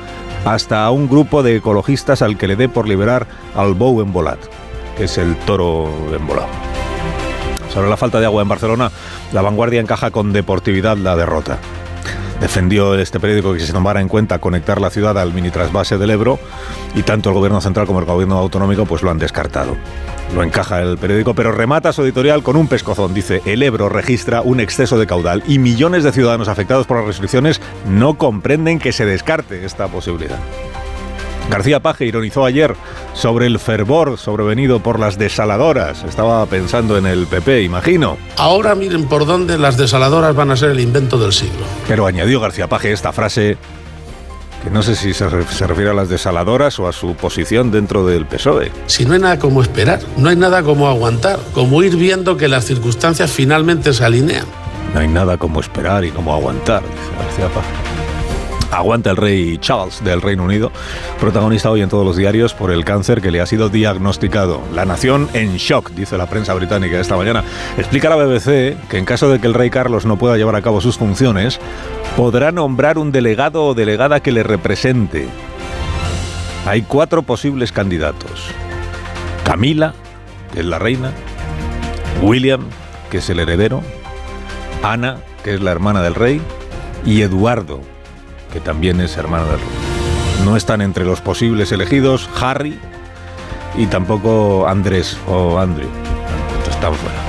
hasta 0.46 0.86
a 0.86 0.92
un 0.92 1.08
grupo 1.10 1.44
de 1.44 1.58
ecologistas 1.58 2.22
al 2.22 2.38
que 2.38 2.48
le 2.48 2.56
dé 2.56 2.70
por 2.70 2.88
liberar 2.88 3.28
al 3.56 3.74
Bou 3.74 4.02
en 4.02 4.14
Volat 4.14 4.40
que 4.98 5.04
es 5.04 5.18
el 5.18 5.36
toro 5.38 5.88
embolado. 6.14 6.48
Sobre 7.72 7.90
la 7.90 7.98
falta 7.98 8.20
de 8.20 8.26
agua 8.26 8.42
en 8.42 8.48
Barcelona, 8.50 8.92
la 9.32 9.44
vanguardia 9.44 9.80
encaja 9.80 10.10
con 10.10 10.34
deportividad 10.34 10.98
la 10.98 11.16
derrota. 11.16 11.60
Defendió 12.40 12.94
este 12.96 13.20
periódico 13.20 13.54
que 13.54 13.60
se 13.60 13.74
tomara 13.74 14.00
en 14.00 14.08
cuenta 14.08 14.40
conectar 14.40 14.80
la 14.80 14.92
ciudad 14.92 15.18
al 15.18 15.34
mini 15.34 15.50
trasvase 15.50 15.98
del 15.98 16.12
Ebro 16.12 16.40
y 16.94 17.02
tanto 17.02 17.30
el 17.30 17.36
gobierno 17.36 17.62
central 17.62 17.88
como 17.88 18.00
el 18.00 18.06
gobierno 18.06 18.38
autonómico 18.38 18.86
pues 18.86 19.02
lo 19.02 19.10
han 19.10 19.18
descartado. 19.18 19.76
Lo 20.36 20.44
encaja 20.44 20.82
el 20.82 20.98
periódico, 20.98 21.34
pero 21.34 21.52
remata 21.52 21.94
su 21.94 22.04
editorial 22.04 22.44
con 22.44 22.56
un 22.56 22.68
pescozón. 22.68 23.14
Dice, 23.14 23.42
el 23.46 23.64
Ebro 23.64 23.90
registra 23.90 24.42
un 24.42 24.60
exceso 24.60 25.00
de 25.00 25.08
caudal 25.08 25.44
y 25.48 25.58
millones 25.58 26.04
de 26.04 26.12
ciudadanos 26.12 26.48
afectados 26.48 26.86
por 26.86 26.98
las 26.98 27.08
restricciones 27.08 27.60
no 27.88 28.18
comprenden 28.18 28.78
que 28.78 28.92
se 28.92 29.06
descarte 29.06 29.66
esta 29.66 29.88
posibilidad. 29.88 30.40
García 31.50 31.80
Paje 31.80 32.06
ironizó 32.06 32.46
ayer 32.46 32.76
sobre 33.14 33.46
el 33.48 33.60
fervor 33.60 34.18
sobrevenido 34.18 34.82
por 34.82 35.00
las 35.00 35.18
desaladoras. 35.18 36.04
Estaba 36.04 36.46
pensando 36.46 36.98
en 36.98 37.06
el 37.06 37.26
PP, 37.26 37.64
imagino. 37.64 38.18
Ahora 38.36 38.76
miren 38.76 39.08
por 39.08 39.26
dónde 39.26 39.58
las 39.58 39.78
desaladoras 39.78 40.36
van 40.36 40.52
a 40.52 40.58
ser 40.58 40.72
el 40.72 40.80
invento 40.80 41.18
del 41.18 41.32
siglo. 41.32 41.66
Pero 41.88 42.06
añadió 42.06 42.40
García 42.40 42.68
Paje 42.68 42.92
esta 42.92 43.14
frase 43.14 43.58
que 44.64 44.70
no 44.70 44.82
sé 44.84 44.96
si 44.96 45.14
se, 45.14 45.30
refiere 45.30 45.92
a 45.92 45.94
las 45.94 46.10
desaladoras 46.10 46.80
o 46.80 46.88
a 46.88 46.92
su 46.92 47.16
posición 47.16 47.72
dentro 47.72 48.06
del 48.06 48.26
PSOE. 48.26 48.72
Si 48.88 49.06
no 49.06 49.14
hay 49.14 49.20
nada 49.20 49.40
como 49.40 49.62
esperar, 49.62 50.00
no 50.18 50.30
hay 50.30 50.36
nada 50.36 50.64
como 50.64 50.88
aguantar, 50.88 51.40
como 51.54 51.82
ir 51.84 51.96
viendo 51.96 52.38
que 52.38 52.48
las 52.48 52.66
circunstancias 52.66 53.32
finalmente 53.32 53.94
se 53.94 54.04
alinean. 54.04 54.46
No 54.94 55.00
hay 55.00 55.08
nada 55.08 55.38
como 55.38 55.60
esperar 55.60 56.04
y 56.06 56.12
como 56.12 56.34
aguantar, 56.34 56.82
dice 56.82 57.24
García 57.24 57.48
Paje. 57.50 58.17
Aguanta 58.72 59.12
el 59.12 59.18
rey 59.18 59.58
Charles 59.60 60.04
del 60.04 60.22
Reino 60.22 60.44
Unido, 60.44 60.72
protagonista 61.20 61.72
hoy 61.72 61.82
en 61.82 61.90
todos 61.90 62.06
los 62.06 62.18
diarios 62.18 62.54
por 62.54 62.70
el 62.70 62.84
cáncer 62.84 63.22
que 63.22 63.32
le 63.32 63.40
ha 63.40 63.46
sido 63.46 63.70
diagnosticado. 63.70 64.62
La 64.74 64.84
nación 64.84 65.30
en 65.34 65.56
shock, 65.56 65.92
dice 65.92 66.18
la 66.18 66.30
prensa 66.30 66.54
británica 66.54 67.00
esta 67.00 67.16
mañana. 67.16 67.44
Explica 67.78 68.10
la 68.10 68.18
BBC 68.18 68.76
que 68.90 68.98
en 68.98 69.06
caso 69.06 69.30
de 69.30 69.40
que 69.40 69.48
el 69.48 69.54
rey 69.54 69.70
Carlos 69.70 70.06
no 70.06 70.18
pueda 70.18 70.36
llevar 70.36 70.56
a 70.56 70.62
cabo 70.62 70.82
sus 70.82 70.98
funciones, 70.98 71.60
podrá 72.18 72.52
nombrar 72.52 72.98
un 72.98 73.14
delegado 73.14 73.64
o 73.64 73.74
delegada 73.74 74.20
que 74.20 74.34
le 74.34 74.44
represente. 74.44 75.28
Hay 76.66 76.82
cuatro 76.82 77.24
posibles 77.24 77.72
candidatos. 77.72 78.50
Camila, 79.46 79.94
que 80.54 80.60
es 80.60 80.66
la 80.66 80.78
reina, 80.78 81.14
William, 82.22 82.66
que 83.10 83.20
es 83.20 83.30
el 83.30 83.40
heredero, 83.40 83.82
Ana, 84.84 85.20
que 85.46 85.54
es 85.54 85.62
la 85.62 85.72
hermana 85.72 86.02
del 86.02 86.16
rey, 86.16 86.42
y 87.06 87.22
Eduardo, 87.22 87.80
que 88.58 88.62
también 88.62 89.00
es 89.02 89.16
hermano 89.18 89.46
del 89.46 89.60
rey. 89.60 89.70
No 90.44 90.58
están 90.58 90.82
entre 90.82 91.06
los 91.06 91.22
posibles 91.22 91.72
elegidos 91.72 92.28
Harry 92.42 92.80
y 93.78 93.86
tampoco 93.86 94.68
Andrés 94.68 95.16
o 95.28 95.60
Andrew. 95.60 95.88
Están 96.68 96.96
fuera. 96.96 97.20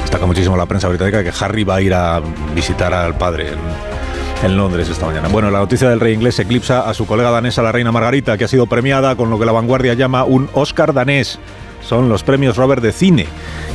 Destaca 0.00 0.26
muchísimo 0.26 0.56
la 0.56 0.66
prensa 0.66 0.88
británica 0.88 1.22
que 1.22 1.32
Harry 1.38 1.62
va 1.62 1.76
a 1.76 1.80
ir 1.80 1.94
a 1.94 2.20
visitar 2.52 2.92
al 2.92 3.16
padre 3.16 3.50
en, 3.52 3.58
en 4.44 4.56
Londres 4.56 4.88
esta 4.88 5.06
mañana. 5.06 5.28
Bueno, 5.28 5.52
la 5.52 5.60
noticia 5.60 5.88
del 5.88 6.00
rey 6.00 6.14
inglés 6.14 6.36
eclipsa 6.40 6.80
a 6.80 6.94
su 6.94 7.06
colega 7.06 7.30
danesa, 7.30 7.62
la 7.62 7.70
reina 7.70 7.92
Margarita, 7.92 8.36
que 8.36 8.46
ha 8.46 8.48
sido 8.48 8.66
premiada 8.66 9.14
con 9.14 9.30
lo 9.30 9.38
que 9.38 9.46
la 9.46 9.52
vanguardia 9.52 9.94
llama 9.94 10.24
un 10.24 10.50
Oscar 10.52 10.92
danés. 10.92 11.38
Son 11.80 12.08
los 12.08 12.24
premios 12.24 12.56
Robert 12.56 12.82
de 12.82 12.90
cine, 12.90 13.26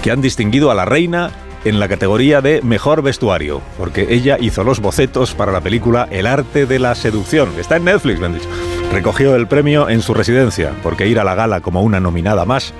que 0.03 0.11
han 0.11 0.21
distinguido 0.21 0.71
a 0.71 0.75
la 0.75 0.83
reina 0.83 1.31
en 1.65 1.79
la 1.79 1.87
categoría 1.87 2.41
de 2.41 2.61
Mejor 2.61 3.01
Vestuario, 3.01 3.61
porque 3.77 4.07
ella 4.09 4.37
hizo 4.39 4.63
los 4.63 4.79
bocetos 4.79 5.33
para 5.33 5.51
la 5.51 5.61
película 5.61 6.07
El 6.11 6.27
arte 6.27 6.65
de 6.65 6.79
la 6.79 6.95
seducción, 6.95 7.53
que 7.53 7.61
está 7.61 7.77
en 7.77 7.85
Netflix, 7.85 8.19
me 8.19 8.27
han 8.27 8.33
dicho. 8.33 8.49
Recogió 8.91 9.35
el 9.35 9.47
premio 9.47 9.89
en 9.89 10.01
su 10.01 10.13
residencia, 10.13 10.73
porque 10.83 11.07
ir 11.07 11.19
a 11.19 11.23
la 11.23 11.35
gala 11.35 11.61
como 11.61 11.81
una 11.81 11.99
nominada 11.99 12.45
más 12.45 12.73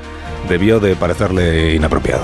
debió 0.49 0.79
de 0.79 0.95
parecerle 0.95 1.75
inapropiado. 1.75 2.23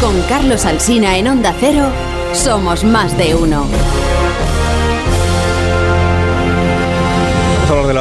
Con 0.00 0.20
Carlos 0.22 0.66
Alsina 0.66 1.16
en 1.16 1.28
Onda 1.28 1.54
Cero, 1.58 1.86
somos 2.34 2.82
más 2.82 3.16
de 3.16 3.34
uno. 3.34 3.66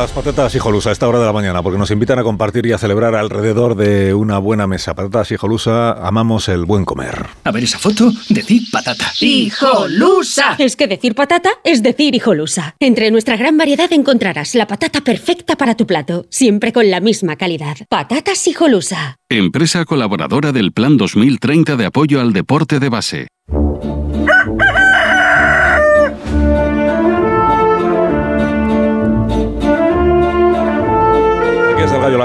Las 0.02 0.12
patatas 0.14 0.56
hijolusa 0.56 0.90
a 0.90 0.94
esta 0.94 1.08
hora 1.08 1.20
de 1.20 1.28
la 1.28 1.32
mañana, 1.32 1.62
porque 1.62 1.78
nos 1.78 1.92
invitan 1.92 2.18
a 2.18 2.24
compartir 2.24 2.66
y 2.66 2.72
a 2.72 2.80
celebrar 2.80 3.14
alrededor 3.14 3.76
de 3.76 4.16
una 4.16 4.40
buena 4.40 4.66
mesa. 4.66 4.96
Patatas 4.96 5.32
hijolusa, 5.32 5.92
amamos 5.92 6.50
el 6.50 6.66
buen 6.66 6.86
comer. 6.86 7.28
A 7.44 7.52
ver 7.52 7.66
esa 7.66 7.78
foto, 7.78 8.12
decir 8.30 8.64
patata. 8.72 9.12
¡Hijolusa! 9.20 10.56
Es 10.58 10.76
que 10.76 10.88
decir 10.88 11.14
patata 11.14 11.52
es 11.64 11.84
decir 11.84 12.16
hijolusa. 12.16 12.76
Entre 12.80 13.12
nuestra 13.12 13.38
gran 13.38 13.60
variedad 13.60 13.94
encontrarás 13.94 14.56
la 14.56 14.66
patata 14.66 15.02
perfecta 15.02 15.56
para 15.56 15.76
tu 15.76 15.86
plato, 15.86 16.26
siempre 16.32 16.74
con 16.74 16.90
la 16.90 17.00
misma 17.00 17.36
calidad. 17.36 17.78
Patatas 17.88 18.48
hijolusa. 18.48 19.18
Empresa 19.30 19.86
colaboradora 19.86 20.52
del 20.52 20.72
Plan 20.72 20.98
2030 20.98 21.76
de 21.76 21.86
apoyo 21.86 22.22
al 22.22 22.34
deporte 22.34 22.80
de 22.80 22.90
base. 22.90 23.28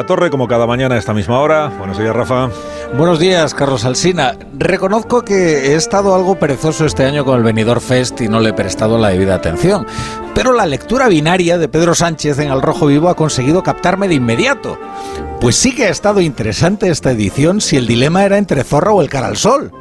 Torre, 0.07 0.31
como 0.31 0.49
cada 0.49 0.67
mañana 0.67 0.95
a 0.95 0.99
esta 0.99 1.13
misma 1.13 1.39
hora. 1.39 1.69
Buenos 1.79 1.99
días, 1.99 2.17
Rafa. 2.17 2.49
Buenos 2.97 3.19
días, 3.19 3.53
Carlos 3.53 3.85
Alsina. 3.85 4.35
Reconozco 4.57 5.23
que 5.23 5.73
he 5.73 5.75
estado 5.75 6.15
algo 6.15 6.39
perezoso 6.39 6.87
este 6.87 7.05
año 7.05 7.25
con 7.25 7.37
el 7.37 7.43
Benidorm 7.43 7.81
Fest 7.81 8.21
y 8.23 8.29
no 8.29 8.41
le 8.41 8.51
he 8.51 8.53
prestado 8.55 8.97
la 8.97 9.11
debida 9.11 9.35
atención. 9.35 9.87
Pero 10.35 10.53
la 10.53 10.65
lectura 10.65 11.09
binaria 11.09 11.59
de 11.59 11.69
Pedro 11.69 11.95
Sánchez 11.95 12.39
en 12.39 12.51
El 12.51 12.63
Rojo 12.63 12.87
Vivo 12.87 13.11
ha 13.11 13.17
conseguido 13.17 13.63
captarme 13.63 14.09
de 14.09 14.15
inmediato. 14.15 14.79
Pues 15.41 15.57
sí 15.57 15.75
que 15.75 15.87
ha 15.87 15.91
estado 15.91 16.23
interesante 16.23 16.89
esta 16.89 17.11
edición 17.11 17.61
si 17.61 17.77
el 17.77 17.87
dilema 17.87 18.25
era 18.25 18.39
entre 18.39 18.65
Zorra 18.65 18.93
o 18.93 19.03
el 19.03 19.11
Cara 19.11 19.27
al 19.27 19.37
Sol. 19.37 19.73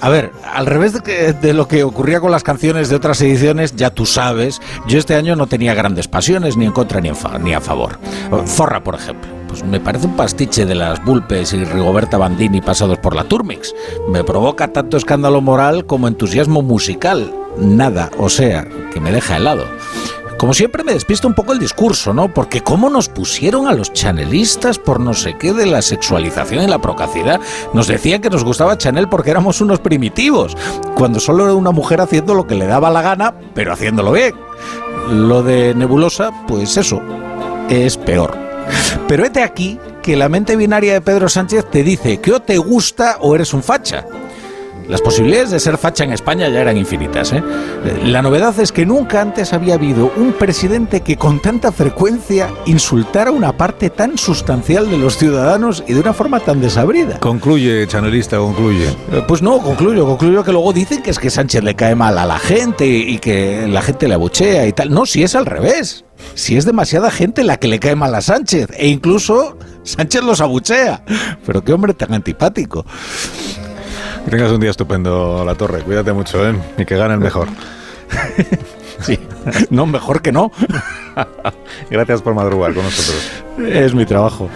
A 0.00 0.08
ver, 0.08 0.32
al 0.44 0.66
revés 0.66 0.92
de, 0.92 1.54
lo 1.54 1.68
que 1.68 1.84
ocurría 1.84 2.20
con 2.20 2.30
las 2.30 2.42
canciones 2.42 2.88
de 2.88 2.96
otras 2.96 3.20
ediciones, 3.20 3.74
ya 3.76 3.90
tú 3.90 4.06
sabes, 4.06 4.60
yo 4.86 4.98
este 4.98 5.14
año 5.14 5.36
no 5.36 5.46
tenía 5.46 5.74
grandes 5.74 6.08
pasiones 6.08 6.56
ni 6.56 6.66
en 6.66 6.72
contra 6.72 7.00
ni, 7.00 7.10
ni 7.40 7.54
a 7.54 7.60
favor. 7.60 7.98
Zorra, 8.46 8.82
por 8.82 8.94
ejemplo. 8.94 9.30
Pues 9.48 9.64
me 9.64 9.80
parece 9.80 10.06
un 10.06 10.16
pastiche 10.16 10.66
de 10.66 10.74
las 10.74 11.02
Bulpes 11.04 11.52
y 11.52 11.64
Rigoberta 11.64 12.18
Bandini 12.18 12.60
pasados 12.60 12.98
por 12.98 13.14
la 13.14 13.24
Turmix. 13.24 13.74
Me 14.08 14.24
provoca 14.24 14.72
tanto 14.72 14.96
escándalo 14.96 15.40
moral 15.40 15.86
como 15.86 16.08
entusiasmo 16.08 16.62
musical. 16.62 17.32
Nada, 17.56 18.10
o 18.18 18.28
sea, 18.28 18.66
que 18.92 19.00
me 19.00 19.12
deja 19.12 19.36
helado. 19.36 19.64
Como 20.38 20.52
siempre 20.52 20.84
me 20.84 20.92
despista 20.92 21.26
un 21.26 21.34
poco 21.34 21.52
el 21.52 21.58
discurso, 21.58 22.12
¿no? 22.12 22.32
Porque 22.32 22.60
cómo 22.60 22.90
nos 22.90 23.08
pusieron 23.08 23.66
a 23.66 23.72
los 23.72 23.92
chanelistas 23.92 24.78
por 24.78 25.00
no 25.00 25.14
sé 25.14 25.36
qué 25.38 25.54
de 25.54 25.64
la 25.64 25.80
sexualización 25.80 26.62
y 26.62 26.66
la 26.66 26.78
procacidad. 26.78 27.40
Nos 27.72 27.86
decían 27.86 28.20
que 28.20 28.28
nos 28.28 28.44
gustaba 28.44 28.76
Chanel 28.76 29.08
porque 29.08 29.30
éramos 29.30 29.62
unos 29.62 29.80
primitivos, 29.80 30.54
cuando 30.94 31.20
solo 31.20 31.44
era 31.44 31.54
una 31.54 31.70
mujer 31.70 32.02
haciendo 32.02 32.34
lo 32.34 32.46
que 32.46 32.54
le 32.54 32.66
daba 32.66 32.90
la 32.90 33.00
gana, 33.00 33.34
pero 33.54 33.72
haciéndolo 33.72 34.12
bien. 34.12 34.34
Lo 35.10 35.42
de 35.42 35.74
Nebulosa, 35.74 36.30
pues 36.46 36.76
eso, 36.76 37.00
es 37.70 37.96
peor. 37.96 38.36
Pero 39.08 39.24
este 39.24 39.42
aquí 39.42 39.78
que 40.02 40.16
la 40.16 40.28
mente 40.28 40.54
binaria 40.54 40.92
de 40.92 41.00
Pedro 41.00 41.28
Sánchez 41.28 41.70
te 41.70 41.82
dice 41.82 42.20
que 42.20 42.32
o 42.32 42.40
te 42.40 42.58
gusta 42.58 43.16
o 43.20 43.34
eres 43.34 43.54
un 43.54 43.62
facha. 43.62 44.04
Las 44.88 45.02
posibilidades 45.02 45.50
de 45.50 45.58
ser 45.58 45.78
facha 45.78 46.04
en 46.04 46.12
España 46.12 46.48
ya 46.48 46.60
eran 46.60 46.76
infinitas. 46.76 47.32
¿eh? 47.32 47.42
La 48.04 48.22
novedad 48.22 48.58
es 48.60 48.70
que 48.70 48.86
nunca 48.86 49.20
antes 49.20 49.52
había 49.52 49.74
habido 49.74 50.12
un 50.16 50.32
presidente 50.32 51.00
que 51.00 51.16
con 51.16 51.40
tanta 51.42 51.72
frecuencia 51.72 52.50
insultara 52.66 53.32
una 53.32 53.56
parte 53.56 53.90
tan 53.90 54.16
sustancial 54.16 54.88
de 54.88 54.98
los 54.98 55.18
ciudadanos 55.18 55.82
y 55.88 55.94
de 55.94 56.00
una 56.00 56.12
forma 56.12 56.38
tan 56.38 56.60
desabrida. 56.60 57.18
Concluye, 57.18 57.86
chanelista, 57.88 58.38
concluye. 58.38 58.86
Eh, 59.12 59.24
pues 59.26 59.42
no, 59.42 59.58
concluyo, 59.58 60.06
concluyo 60.06 60.44
que 60.44 60.52
luego 60.52 60.72
dicen 60.72 61.02
que 61.02 61.10
es 61.10 61.18
que 61.18 61.30
Sánchez 61.30 61.64
le 61.64 61.74
cae 61.74 61.96
mal 61.96 62.16
a 62.18 62.24
la 62.24 62.38
gente 62.38 62.86
y 62.86 63.18
que 63.18 63.66
la 63.66 63.82
gente 63.82 64.06
le 64.06 64.14
abuchea 64.14 64.66
y 64.66 64.72
tal. 64.72 64.90
No, 64.90 65.04
si 65.04 65.24
es 65.24 65.34
al 65.34 65.46
revés. 65.46 66.04
Si 66.34 66.56
es 66.56 66.64
demasiada 66.64 67.10
gente 67.10 67.44
la 67.44 67.56
que 67.58 67.68
le 67.68 67.80
cae 67.80 67.96
mal 67.96 68.14
a 68.14 68.20
Sánchez 68.20 68.68
e 68.76 68.88
incluso 68.88 69.58
Sánchez 69.82 70.22
los 70.22 70.40
abuchea. 70.40 71.02
Pero 71.44 71.62
qué 71.62 71.72
hombre 71.72 71.92
tan 71.94 72.14
antipático. 72.14 72.84
Que 74.26 74.32
tengas 74.32 74.50
un 74.50 74.58
día 74.58 74.70
estupendo, 74.70 75.44
La 75.44 75.54
Torre. 75.54 75.82
Cuídate 75.82 76.12
mucho, 76.12 76.44
¿eh? 76.50 76.52
Y 76.76 76.84
que 76.84 76.96
gane 76.96 77.14
el 77.14 77.20
mejor. 77.20 77.46
sí, 79.00 79.20
no, 79.70 79.86
mejor 79.86 80.20
que 80.20 80.32
no. 80.32 80.50
Gracias 81.90 82.22
por 82.22 82.34
madrugar 82.34 82.74
con 82.74 82.82
nosotros. 82.82 83.30
Es 83.68 83.94
mi 83.94 84.04
trabajo. 84.04 84.50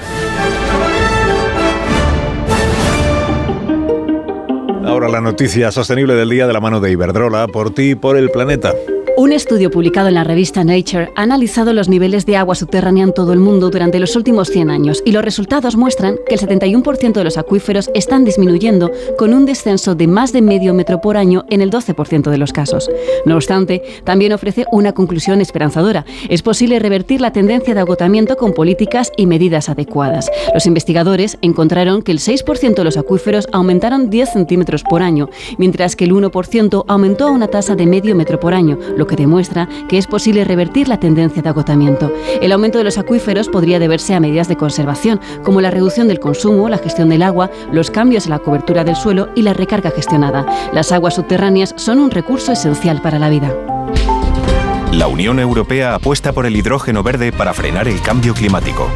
Ahora 4.85 5.09
la 5.09 5.21
noticia 5.21 5.71
sostenible 5.71 6.17
del 6.17 6.31
día 6.31 6.49
de 6.49 6.53
la 6.53 6.59
mano 6.59 6.81
de 6.81 6.91
Iberdrola, 6.91 7.47
por 7.47 7.73
ti 7.73 7.91
y 7.91 7.95
por 7.95 8.17
el 8.17 8.29
planeta. 8.31 8.75
Un 9.16 9.32
estudio 9.32 9.70
publicado 9.70 10.09
en 10.09 10.15
la 10.15 10.24
revista 10.24 10.65
Nature 10.65 11.12
ha 11.15 11.23
analizado 11.23 11.73
los 11.73 11.89
niveles 11.89 12.27
de 12.27 12.37
agua 12.37 12.55
subterránea 12.55 13.05
en 13.05 13.12
todo 13.12 13.32
el 13.32 13.39
mundo 13.39 13.70
durante 13.70 13.99
los 13.99 14.16
últimos 14.16 14.49
100 14.49 14.70
años 14.70 15.03
y 15.05 15.12
los 15.12 15.24
resultados 15.24 15.77
muestran 15.77 16.16
que 16.27 16.37
el 16.37 16.41
71% 16.41 17.12
de 17.12 17.24
los 17.24 17.37
acuíferos 17.37 17.91
están 17.95 18.24
disminuyendo 18.24 18.91
con 19.19 19.35
un 19.35 19.47
descenso 19.47 19.95
de 19.95 20.07
más 20.07 20.32
de 20.32 20.43
medio 20.43 20.74
metro 20.74 21.01
por 21.01 21.16
año 21.16 21.45
en 21.51 21.61
el 21.61 21.70
12% 21.70 22.31
de 22.31 22.39
los 22.39 22.53
casos. 22.53 22.91
No 23.27 23.37
obstante, 23.37 23.82
también 24.05 24.32
ofrece 24.32 24.65
una 24.73 24.93
conclusión 24.93 25.41
esperanzadora. 25.41 26.05
Es 26.28 26.43
posible 26.43 26.78
revertir 26.78 27.20
la 27.20 27.32
tendencia 27.32 27.74
de 27.74 27.81
agotamiento 27.81 28.37
con 28.37 28.53
políticas 28.53 29.12
y 29.16 29.27
medidas 29.27 29.69
adecuadas. 29.69 30.31
Los 30.55 30.66
investigadores 30.66 31.37
encontraron 31.43 32.03
que 32.03 32.12
el 32.12 32.19
6% 32.19 32.74
de 32.74 32.85
los 32.85 32.97
acuíferos 32.97 33.49
aumentaron 33.53 34.09
10 34.09 34.32
centímetros 34.32 34.82
por 34.82 35.03
año, 35.03 35.28
mientras 35.59 35.97
que 35.97 36.05
el 36.05 36.12
1% 36.12 36.85
aumentó 36.89 37.27
a 37.27 37.31
una 37.31 37.49
tasa 37.49 37.74
de 37.74 37.87
medio 37.87 38.15
metro 38.16 38.41
por 38.41 38.55
año, 38.55 38.78
lo 39.01 39.06
que 39.06 39.16
demuestra 39.16 39.68
que 39.89 39.98
es 39.98 40.06
posible 40.06 40.44
revertir 40.44 40.86
la 40.86 41.01
tendencia 41.01 41.43
de 41.43 41.48
agotamiento. 41.48 42.12
El 42.40 42.52
aumento 42.52 42.78
de 42.78 42.85
los 42.85 42.98
acuíferos 42.98 43.48
podría 43.48 43.78
deberse 43.78 44.14
a 44.14 44.20
medidas 44.20 44.47
de 44.47 44.56
conservación, 44.56 45.20
como 45.43 45.60
la 45.60 45.70
reducción 45.70 46.06
del 46.06 46.20
consumo, 46.20 46.68
la 46.68 46.78
gestión 46.78 47.09
del 47.09 47.22
agua, 47.22 47.51
los 47.72 47.90
cambios 47.90 48.27
en 48.27 48.31
la 48.31 48.39
cobertura 48.39 48.85
del 48.85 48.94
suelo 48.94 49.31
y 49.35 49.43
la 49.43 49.55
recarga 49.55 49.90
gestionada. 49.90 50.47
Las 50.72 50.93
aguas 50.93 51.14
subterráneas 51.14 51.74
son 51.77 51.98
un 51.98 52.10
recurso 52.10 52.52
esencial 52.52 53.01
para 53.01 53.18
la 53.18 53.31
vida. 53.31 53.52
La 54.93 55.06
Unión 55.06 55.40
Europea 55.40 55.94
apuesta 55.94 56.32
por 56.32 56.44
el 56.44 56.56
hidrógeno 56.56 57.02
verde 57.02 57.32
para 57.32 57.55
frenar 57.55 57.89
el 57.89 58.02
cambio 58.02 58.35
climático. 58.35 58.89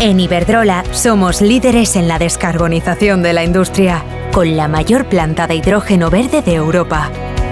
En 0.00 0.18
Iberdrola 0.18 0.84
somos 0.90 1.40
líderes 1.40 1.94
en 1.94 2.08
la 2.08 2.18
descarbonización 2.18 3.22
de 3.22 3.34
la 3.34 3.44
industria, 3.44 4.02
con 4.32 4.56
la 4.56 4.66
mayor 4.66 5.06
planta 5.06 5.46
de 5.46 5.54
hidrógeno 5.54 6.10
verde 6.10 6.42
de 6.42 6.54
Europa 6.54 7.10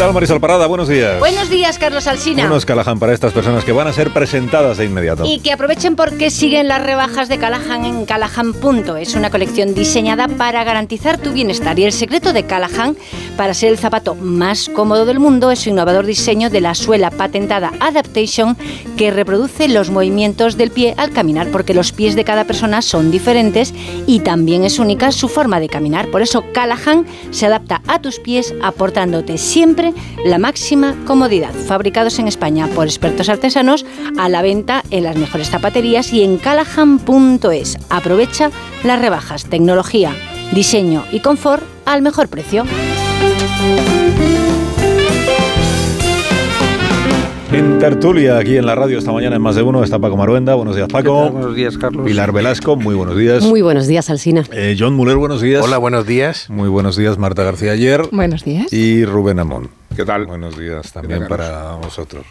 Tal, 0.00 0.14
Marisol 0.14 0.40
Parada? 0.40 0.66
Buenos 0.66 0.88
días. 0.88 1.18
Buenos 1.18 1.50
días, 1.50 1.78
Carlos 1.78 2.06
Alsina. 2.06 2.44
Buenos 2.44 2.64
Callahan 2.64 2.98
para 2.98 3.12
estas 3.12 3.34
personas 3.34 3.64
que 3.64 3.72
van 3.72 3.86
a 3.86 3.92
ser 3.92 4.10
presentadas 4.14 4.78
de 4.78 4.86
inmediato. 4.86 5.26
Y 5.26 5.40
que 5.40 5.52
aprovechen 5.52 5.94
porque 5.94 6.30
siguen 6.30 6.68
las 6.68 6.82
rebajas 6.82 7.28
de 7.28 7.36
Callahan 7.36 7.84
en 7.84 8.06
Callahan. 8.06 8.54
Es 8.98 9.14
una 9.14 9.28
colección 9.30 9.74
diseñada 9.74 10.26
para 10.26 10.64
garantizar 10.64 11.18
tu 11.18 11.32
bienestar. 11.32 11.78
Y 11.78 11.84
el 11.84 11.92
secreto 11.92 12.32
de 12.32 12.44
Callahan 12.44 12.96
para 13.36 13.52
ser 13.52 13.72
el 13.72 13.78
zapato 13.78 14.14
más 14.14 14.70
cómodo 14.70 15.04
del 15.04 15.18
mundo 15.18 15.50
es 15.50 15.58
su 15.58 15.68
innovador 15.68 16.06
diseño 16.06 16.48
de 16.48 16.62
la 16.62 16.74
suela 16.74 17.10
patentada 17.10 17.70
Adaptation 17.80 18.56
que 18.96 19.10
reproduce 19.10 19.68
los 19.68 19.90
movimientos 19.90 20.56
del 20.56 20.70
pie 20.70 20.94
al 20.96 21.10
caminar 21.10 21.48
porque 21.48 21.74
los 21.74 21.92
pies 21.92 22.16
de 22.16 22.24
cada 22.24 22.44
persona 22.44 22.80
son 22.80 23.10
diferentes 23.10 23.74
y 24.06 24.20
también 24.20 24.64
es 24.64 24.78
única 24.78 25.12
su 25.12 25.28
forma 25.28 25.60
de 25.60 25.68
caminar. 25.68 26.08
Por 26.10 26.22
eso 26.22 26.44
Callahan 26.54 27.04
se 27.32 27.44
adapta 27.44 27.82
a 27.86 28.00
tus 28.00 28.18
pies 28.18 28.54
aportándote 28.62 29.36
siempre 29.36 29.89
la 30.24 30.38
máxima 30.38 30.96
comodidad. 31.06 31.52
Fabricados 31.52 32.18
en 32.18 32.28
España 32.28 32.68
por 32.74 32.86
expertos 32.86 33.28
artesanos, 33.28 33.84
a 34.18 34.28
la 34.28 34.42
venta 34.42 34.82
en 34.90 35.04
las 35.04 35.16
mejores 35.16 35.50
zapaterías 35.50 36.12
y 36.12 36.22
en 36.22 36.38
callahan.es. 36.38 37.78
Aprovecha 37.88 38.50
las 38.84 39.00
rebajas, 39.00 39.44
tecnología, 39.44 40.12
diseño 40.52 41.04
y 41.12 41.20
confort 41.20 41.62
al 41.84 42.02
mejor 42.02 42.28
precio. 42.28 42.64
En 47.52 47.80
tertulia, 47.80 48.38
aquí 48.38 48.56
en 48.56 48.64
la 48.64 48.76
radio 48.76 48.96
esta 48.96 49.10
mañana 49.10 49.34
en 49.34 49.42
Más 49.42 49.56
de 49.56 49.62
Uno, 49.62 49.82
está 49.82 49.98
Paco 49.98 50.16
Maruenda. 50.16 50.54
Buenos 50.54 50.76
días, 50.76 50.86
Paco. 50.86 51.30
Buenos 51.30 51.56
días, 51.56 51.76
Carlos. 51.76 52.06
Pilar 52.06 52.30
Velasco, 52.30 52.76
muy 52.76 52.94
buenos 52.94 53.16
días. 53.16 53.42
Muy 53.42 53.60
buenos 53.60 53.88
días, 53.88 54.08
Alsina. 54.08 54.44
Eh, 54.52 54.76
John 54.78 54.94
Muller, 54.94 55.16
buenos 55.16 55.40
días. 55.40 55.60
Hola, 55.64 55.76
buenos 55.78 56.06
días. 56.06 56.48
Muy 56.48 56.68
buenos 56.68 56.96
días, 56.96 57.18
Marta 57.18 57.42
García 57.42 57.72
Ayer. 57.72 58.02
Buenos 58.12 58.44
días. 58.44 58.72
Y 58.72 59.04
Rubén 59.04 59.40
Amón. 59.40 59.68
¿Qué 59.96 60.04
tal? 60.04 60.26
Buenos 60.26 60.56
días 60.56 60.92
también 60.92 61.26
para 61.26 61.72
vosotros. 61.72 62.24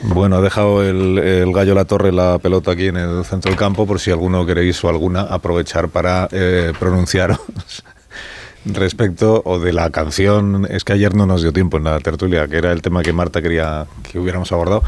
Bueno, 0.00 0.36
ha 0.36 0.40
dejado 0.40 0.82
el, 0.82 1.52
gallo 1.52 1.74
La 1.74 1.84
Torre 1.84 2.10
la 2.10 2.38
pelota 2.38 2.70
aquí 2.70 2.86
en 2.86 2.96
el 2.96 3.26
centro 3.26 3.50
del 3.50 3.58
campo 3.58 3.86
por 3.86 4.00
si 4.00 4.10
alguno 4.10 4.46
queréis 4.46 4.82
o 4.84 4.88
alguna 4.88 5.20
aprovechar 5.20 5.90
para 5.90 6.28
eh, 6.32 6.72
pronunciaros 6.78 7.38
respecto 8.66 9.42
o 9.44 9.58
de 9.58 9.72
la 9.72 9.90
canción, 9.90 10.66
es 10.70 10.84
que 10.84 10.92
ayer 10.92 11.14
no 11.14 11.26
nos 11.26 11.42
dio 11.42 11.52
tiempo 11.52 11.76
en 11.76 11.84
la 11.84 11.98
tertulia, 12.00 12.48
que 12.48 12.56
era 12.56 12.72
el 12.72 12.82
tema 12.82 13.02
que 13.02 13.12
Marta 13.12 13.40
quería 13.40 13.86
que 14.10 14.18
hubiéramos 14.18 14.52
abordado, 14.52 14.82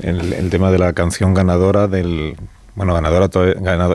el, 0.00 0.50
tema 0.50 0.70
de 0.70 0.78
la 0.78 0.92
canción 0.92 1.34
ganadora 1.34 1.88
del... 1.88 2.36
Bueno, 2.74 2.94
ganadora, 2.94 3.28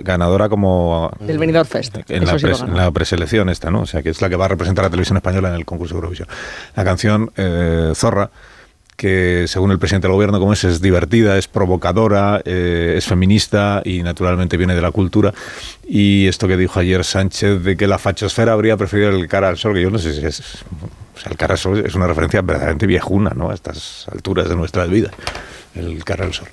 ganadora 0.03 0.49
como... 0.49 1.11
Del 1.19 1.39
Benidorm 1.39 1.68
Fest. 1.68 1.97
En 2.09 2.26
la, 2.76 2.91
preselección 2.91 3.49
esta, 3.49 3.72
¿no? 3.72 3.81
O 3.81 3.85
sea, 3.88 4.03
que 4.03 4.11
es 4.11 4.22
la 4.22 4.30
que 4.30 4.35
va 4.35 4.45
a 4.45 4.49
representar 4.49 4.85
a 4.85 4.88
la 4.88 4.91
televisión 4.91 5.18
española 5.18 5.49
en 5.49 5.55
el 5.55 5.65
concurso 5.65 5.95
Eurovisión. 5.95 6.27
La 6.76 6.84
canción 6.84 7.31
eh, 7.38 7.93
Zorra, 7.95 8.30
que 8.98 9.45
según 9.48 9.72
el 9.72 9.80
presidente 9.80 10.07
del 10.07 10.15
gobierno, 10.15 10.40
como 10.40 10.53
es, 10.53 10.64
es 10.64 10.82
divertida, 10.82 11.38
es 11.38 11.48
provocadora, 11.48 12.41
eh, 12.44 12.95
es 12.98 13.06
feminista 13.06 13.82
y 13.86 14.02
naturalmente 14.02 14.57
viene 14.57 14.76
de 14.76 14.82
la 14.82 14.91
cultura. 14.91 15.34
Y 15.88 16.28
esto 16.28 16.48
que 16.48 16.57
dijo 16.57 16.80
ayer 16.80 17.03
Sánchez 17.06 17.64
de 17.64 17.78
que 17.78 17.88
la 17.88 17.99
fachosfera 17.99 18.53
habría 18.53 18.76
preferido 18.76 19.11
el 19.11 19.28
cara 19.28 19.49
al 19.49 19.57
sol, 19.57 19.76
que 19.76 19.84
yo 19.84 19.91
no 19.91 19.99
sé 19.99 20.14
si 20.14 20.26
es 20.26 20.41
O 21.15 21.19
sea, 21.19 21.32
el 21.32 21.38
cara 21.38 21.53
al 21.53 21.60
sol 21.60 21.84
es 21.86 21.94
una 21.94 22.07
referencia 22.07 22.41
verdaderamente 22.41 22.88
viejuna, 22.88 23.32
¿no? 23.36 23.52
A 23.52 23.53
estas 23.53 24.07
alturas 24.11 24.49
de 24.49 24.56
nuestra 24.56 24.86
vida, 24.86 25.11
el 25.77 26.03
cara 26.03 26.25
al 26.25 26.33
sol. 26.33 26.47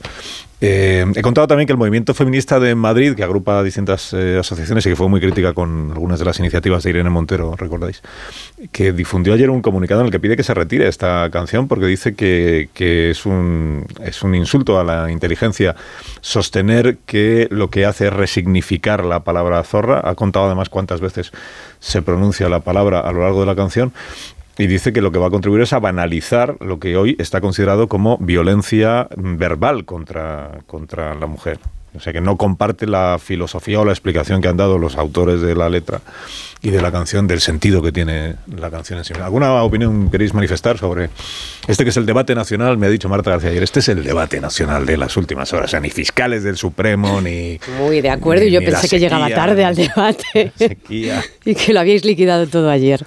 Eh, 0.66 1.04
he 1.14 1.20
contado 1.20 1.46
también 1.46 1.66
que 1.66 1.72
el 1.72 1.78
movimiento 1.78 2.14
feminista 2.14 2.58
de 2.58 2.74
Madrid, 2.74 3.14
que 3.14 3.22
agrupa 3.22 3.62
distintas 3.62 4.14
eh, 4.14 4.38
asociaciones 4.38 4.86
y 4.86 4.88
que 4.88 4.96
fue 4.96 5.10
muy 5.10 5.20
crítica 5.20 5.52
con 5.52 5.90
algunas 5.92 6.18
de 6.18 6.24
las 6.24 6.38
iniciativas 6.38 6.82
de 6.82 6.88
Irene 6.88 7.10
Montero, 7.10 7.54
recordáis, 7.54 8.00
que 8.72 8.92
difundió 8.92 9.34
ayer 9.34 9.50
un 9.50 9.60
comunicado 9.60 10.00
en 10.00 10.06
el 10.06 10.10
que 10.10 10.20
pide 10.20 10.38
que 10.38 10.42
se 10.42 10.54
retire 10.54 10.88
esta 10.88 11.28
canción 11.30 11.68
porque 11.68 11.84
dice 11.84 12.14
que, 12.14 12.70
es 13.10 13.26
un 13.26 13.84
insulto 14.34 14.80
a 14.80 14.84
la 14.84 15.10
inteligencia 15.10 15.76
sostener 16.22 16.96
que 17.04 17.46
lo 17.50 17.68
que 17.68 17.84
hace 17.84 18.06
es 18.06 18.12
resignificar 18.14 19.04
la 19.04 19.20
palabra 19.20 19.62
zorra. 19.64 20.00
Ha 20.08 20.14
contado 20.14 20.46
además 20.46 20.70
cuántas 20.70 21.02
veces 21.02 21.32
se 21.78 22.00
pronuncia 22.00 22.48
la 22.48 22.60
palabra 22.60 23.00
a 23.00 23.12
lo 23.12 23.20
largo 23.20 23.40
de 23.40 23.46
la 23.46 23.54
canción 23.54 23.92
y 24.58 24.66
dice 24.66 24.92
que 24.92 25.00
lo 25.00 25.10
que 25.10 25.18
va 25.18 25.26
a 25.26 25.30
contribuir 25.30 25.62
es 25.62 25.72
a 25.72 25.80
banalizar 25.80 26.56
lo 26.60 26.78
que 26.78 26.96
hoy 26.96 27.16
está 27.18 27.40
considerado 27.40 27.88
como 27.88 28.18
violencia 28.18 29.08
verbal 29.16 29.84
contra, 29.84 30.62
contra 30.66 31.14
la 31.14 31.26
mujer. 31.26 31.58
O 31.96 32.00
sea 32.00 32.12
que 32.12 32.20
no 32.20 32.36
comparte 32.36 32.86
la 32.86 33.18
filosofía 33.22 33.80
o 33.80 33.84
la 33.84 33.92
explicación 33.92 34.40
que 34.40 34.48
han 34.48 34.56
dado 34.56 34.78
los 34.78 34.96
autores 34.96 35.40
de 35.40 35.54
la 35.54 35.68
letra 35.68 36.00
y 36.60 36.70
de 36.70 36.80
la 36.80 36.90
canción, 36.90 37.26
del 37.26 37.40
sentido 37.40 37.82
que 37.82 37.92
tiene 37.92 38.36
la 38.56 38.70
canción 38.70 38.98
en 38.98 39.04
sí. 39.04 39.12
¿Alguna 39.22 39.62
opinión 39.62 40.10
queréis 40.10 40.32
manifestar 40.34 40.78
sobre 40.78 41.10
este 41.68 41.84
que 41.84 41.90
es 41.90 41.96
el 41.96 42.06
debate 42.06 42.34
nacional? 42.34 42.78
Me 42.78 42.86
ha 42.86 42.90
dicho 42.90 43.08
Marta 43.08 43.30
García 43.30 43.50
ayer, 43.50 43.62
este 43.62 43.80
es 43.80 43.88
el 43.90 44.02
debate 44.02 44.40
nacional 44.40 44.86
de 44.86 44.96
las 44.96 45.16
últimas 45.16 45.52
horas. 45.52 45.66
O 45.66 45.70
sea, 45.70 45.80
ni 45.80 45.90
fiscales 45.90 46.42
del 46.42 46.56
Supremo, 46.56 47.20
ni... 47.20 47.58
Muy 47.78 48.00
de 48.00 48.10
acuerdo, 48.10 48.44
ni- 48.44 48.50
yo 48.50 48.60
ni 48.60 48.66
pensé 48.66 48.82
la 48.84 48.88
que 48.88 48.98
llegaba 48.98 49.26
sequía, 49.26 49.36
tarde 49.36 49.64
al 49.64 49.74
debate 49.76 50.52
sequía. 50.56 51.22
y 51.44 51.54
que 51.54 51.72
lo 51.74 51.80
habíais 51.80 52.04
liquidado 52.04 52.46
todo 52.46 52.70
ayer. 52.70 53.04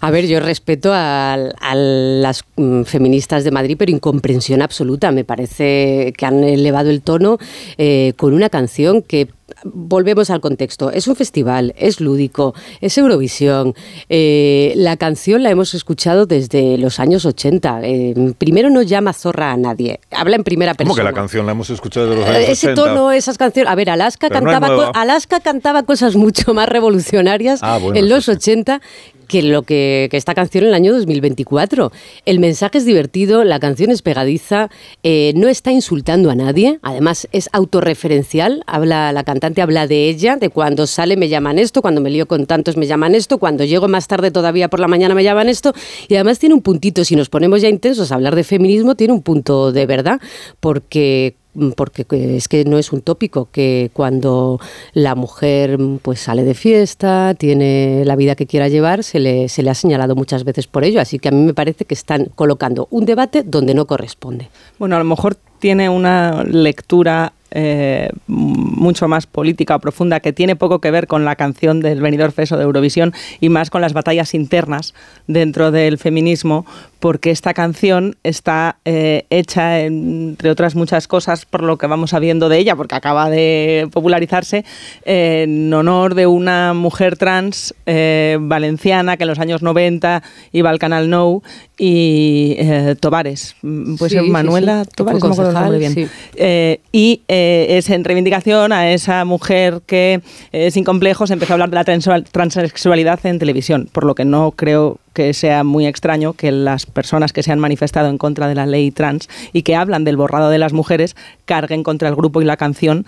A 0.00 0.10
ver, 0.10 0.26
yo 0.26 0.40
respeto 0.40 0.92
a, 0.92 1.34
a 1.34 1.74
las 1.74 2.42
mm, 2.56 2.82
feministas 2.82 3.44
de 3.44 3.50
Madrid, 3.50 3.76
pero 3.78 3.92
incomprensión 3.92 4.62
absoluta. 4.62 5.12
Me 5.12 5.24
parece 5.24 6.12
que 6.16 6.26
han 6.26 6.42
elevado 6.42 6.90
el 6.90 7.02
tono 7.02 7.38
eh, 7.78 8.12
con 8.24 8.32
una 8.32 8.48
canción 8.48 9.02
que 9.02 9.28
volvemos 9.64 10.30
al 10.30 10.40
contexto. 10.40 10.90
Es 10.90 11.06
un 11.08 11.14
festival, 11.14 11.74
es 11.76 12.00
lúdico, 12.00 12.54
es 12.80 12.96
Eurovisión. 12.96 13.74
Eh, 14.08 14.72
la 14.76 14.96
canción 14.96 15.42
la 15.42 15.50
hemos 15.50 15.74
escuchado 15.74 16.24
desde 16.24 16.78
los 16.78 17.00
años 17.00 17.26
80. 17.26 17.80
Eh, 17.82 18.34
primero 18.38 18.70
no 18.70 18.80
llama 18.80 19.12
zorra 19.12 19.52
a 19.52 19.58
nadie. 19.58 20.00
Habla 20.10 20.36
en 20.36 20.44
primera 20.44 20.72
¿Cómo 20.72 20.88
persona. 20.94 21.10
que 21.10 21.14
la 21.14 21.20
canción 21.20 21.44
la 21.44 21.52
hemos 21.52 21.68
escuchado 21.68 22.08
de 22.08 22.16
los 22.16 22.24
Eh, 22.26 22.30
años 22.30 22.48
Ese 22.48 22.68
80? 22.72 22.82
tono, 22.82 23.12
esas 23.12 23.36
canciones. 23.36 23.70
A 23.70 23.74
ver, 23.74 23.90
Alaska 23.90 24.28
Pero 24.30 24.40
cantaba, 24.40 24.90
Alaska 24.94 25.40
cantaba 25.40 25.82
cosas 25.82 26.16
mucho 26.16 26.54
más 26.54 26.66
revolucionarias 26.66 27.60
Ah, 27.62 27.76
bueno, 27.76 27.98
en 27.98 28.04
sí, 28.04 28.08
los 28.08 28.26
80 28.30 28.80
que 29.24 29.42
lo 29.42 29.62
que, 29.62 30.08
que 30.10 30.16
esta 30.16 30.34
canción 30.34 30.64
en 30.64 30.68
el 30.68 30.74
año 30.74 30.92
2024. 30.92 31.92
El 32.24 32.38
mensaje 32.38 32.78
es 32.78 32.84
divertido, 32.84 33.44
la 33.44 33.58
canción 33.60 33.90
es 33.90 34.02
pegadiza, 34.02 34.70
eh, 35.02 35.32
no 35.36 35.48
está 35.48 35.72
insultando 35.72 36.30
a 36.30 36.34
nadie, 36.34 36.78
además 36.82 37.28
es 37.32 37.48
autorreferencial, 37.52 38.62
habla, 38.66 39.12
la 39.12 39.24
cantante 39.24 39.62
habla 39.62 39.86
de 39.86 40.08
ella, 40.08 40.36
de 40.36 40.50
cuando 40.50 40.86
sale 40.86 41.16
me 41.16 41.28
llaman 41.28 41.58
esto, 41.58 41.82
cuando 41.82 42.00
me 42.00 42.10
lío 42.10 42.26
con 42.26 42.46
tantos 42.46 42.76
me 42.76 42.86
llaman 42.86 43.14
esto, 43.14 43.38
cuando 43.38 43.64
llego 43.64 43.88
más 43.88 44.08
tarde 44.08 44.30
todavía 44.30 44.68
por 44.68 44.80
la 44.80 44.88
mañana 44.88 45.14
me 45.14 45.24
llaman 45.24 45.48
esto, 45.48 45.72
y 46.08 46.14
además 46.14 46.38
tiene 46.38 46.54
un 46.54 46.62
puntito, 46.62 47.04
si 47.04 47.16
nos 47.16 47.28
ponemos 47.28 47.62
ya 47.62 47.68
intensos 47.68 48.12
a 48.12 48.14
hablar 48.16 48.34
de 48.34 48.44
feminismo, 48.44 48.94
tiene 48.94 49.12
un 49.12 49.22
punto 49.22 49.72
de 49.72 49.86
verdad, 49.86 50.20
porque 50.60 51.36
porque 51.76 52.06
es 52.36 52.48
que 52.48 52.64
no 52.64 52.78
es 52.78 52.92
un 52.92 53.00
tópico 53.00 53.48
que 53.50 53.90
cuando 53.92 54.60
la 54.92 55.14
mujer 55.14 55.78
mm, 55.78 55.98
pues 55.98 56.20
sale 56.20 56.44
de 56.44 56.54
fiesta, 56.54 57.34
tiene 57.34 58.02
la 58.04 58.16
vida 58.16 58.34
que 58.34 58.46
quiera 58.46 58.68
llevar, 58.68 59.04
se 59.04 59.20
le, 59.20 59.48
se 59.48 59.62
le 59.62 59.70
ha 59.70 59.74
señalado 59.74 60.14
muchas 60.14 60.44
veces 60.44 60.66
por 60.66 60.84
ello. 60.84 61.00
Así 61.00 61.18
que 61.18 61.28
a 61.28 61.32
mí 61.32 61.42
me 61.42 61.54
parece 61.54 61.84
que 61.84 61.94
están 61.94 62.26
colocando 62.34 62.88
un 62.90 63.04
debate 63.04 63.42
donde 63.42 63.74
no 63.74 63.86
corresponde. 63.86 64.48
Bueno, 64.78 64.96
a 64.96 64.98
lo 64.98 65.04
mejor 65.04 65.36
tiene 65.58 65.88
una 65.88 66.44
lectura 66.44 67.32
eh, 67.50 68.10
mucho 68.26 69.08
más 69.08 69.26
política 69.26 69.76
o 69.76 69.78
profunda 69.80 70.20
que 70.20 70.32
tiene 70.32 70.56
poco 70.56 70.80
que 70.80 70.90
ver 70.90 71.06
con 71.06 71.24
la 71.24 71.36
canción 71.36 71.80
del 71.80 72.00
Benidorm 72.00 72.32
Fest 72.32 72.52
o 72.52 72.56
de 72.56 72.64
Eurovisión 72.64 73.12
y 73.40 73.48
más 73.48 73.70
con 73.70 73.80
las 73.80 73.92
batallas 73.92 74.34
internas 74.34 74.94
dentro 75.26 75.70
del 75.70 75.98
feminismo, 75.98 76.66
porque 77.04 77.30
esta 77.30 77.52
canción 77.52 78.16
está 78.22 78.78
eh, 78.86 79.26
hecha, 79.28 79.80
entre 79.80 80.48
otras 80.48 80.74
muchas 80.74 81.06
cosas, 81.06 81.44
por 81.44 81.62
lo 81.62 81.76
que 81.76 81.86
vamos 81.86 82.10
sabiendo 82.10 82.48
de 82.48 82.56
ella, 82.56 82.76
porque 82.76 82.94
acaba 82.94 83.28
de 83.28 83.88
popularizarse, 83.92 84.64
eh, 85.04 85.42
en 85.44 85.72
honor 85.74 86.14
de 86.14 86.26
una 86.26 86.72
mujer 86.72 87.18
trans 87.18 87.74
eh, 87.84 88.38
valenciana 88.40 89.18
que 89.18 89.24
en 89.24 89.28
los 89.28 89.38
años 89.38 89.60
90 89.60 90.22
iba 90.52 90.70
al 90.70 90.78
canal 90.78 91.10
No 91.10 91.42
y 91.76 92.56
Tobares, 93.00 93.56
puede 93.98 94.20
Sí, 94.20 94.30
Manuela 94.30 94.84
sí, 94.84 94.90
Tobares, 94.94 95.22
no 95.22 95.28
me 95.28 95.34
acuerdo 95.34 95.52
concejal, 95.52 95.78
bien. 95.78 96.80
y 96.90 97.20
eh, 97.36 97.78
es 97.78 97.90
en 97.90 98.04
reivindicación 98.04 98.70
a 98.70 98.92
esa 98.92 99.24
mujer 99.24 99.80
que 99.86 100.20
eh, 100.52 100.70
sin 100.70 100.84
complejos 100.84 101.32
empezó 101.32 101.52
a 101.52 101.54
hablar 101.54 101.68
de 101.68 101.74
la 101.74 102.22
transexualidad 102.22 103.26
en 103.26 103.40
televisión, 103.40 103.88
por 103.90 104.04
lo 104.04 104.14
que 104.14 104.24
no 104.24 104.52
creo 104.52 104.98
que 105.14 105.34
sea 105.34 105.64
muy 105.64 105.88
extraño 105.88 106.34
que 106.34 106.52
las 106.52 106.86
personas 106.86 107.32
que 107.32 107.42
se 107.42 107.50
han 107.50 107.58
manifestado 107.58 108.08
en 108.08 108.18
contra 108.18 108.46
de 108.46 108.54
la 108.54 108.66
ley 108.66 108.92
trans 108.92 109.28
y 109.52 109.62
que 109.62 109.74
hablan 109.74 110.04
del 110.04 110.16
borrado 110.16 110.48
de 110.48 110.58
las 110.58 110.72
mujeres 110.72 111.16
carguen 111.44 111.82
contra 111.82 112.08
el 112.08 112.14
grupo 112.14 112.40
y 112.40 112.44
la 112.44 112.56
canción, 112.56 113.04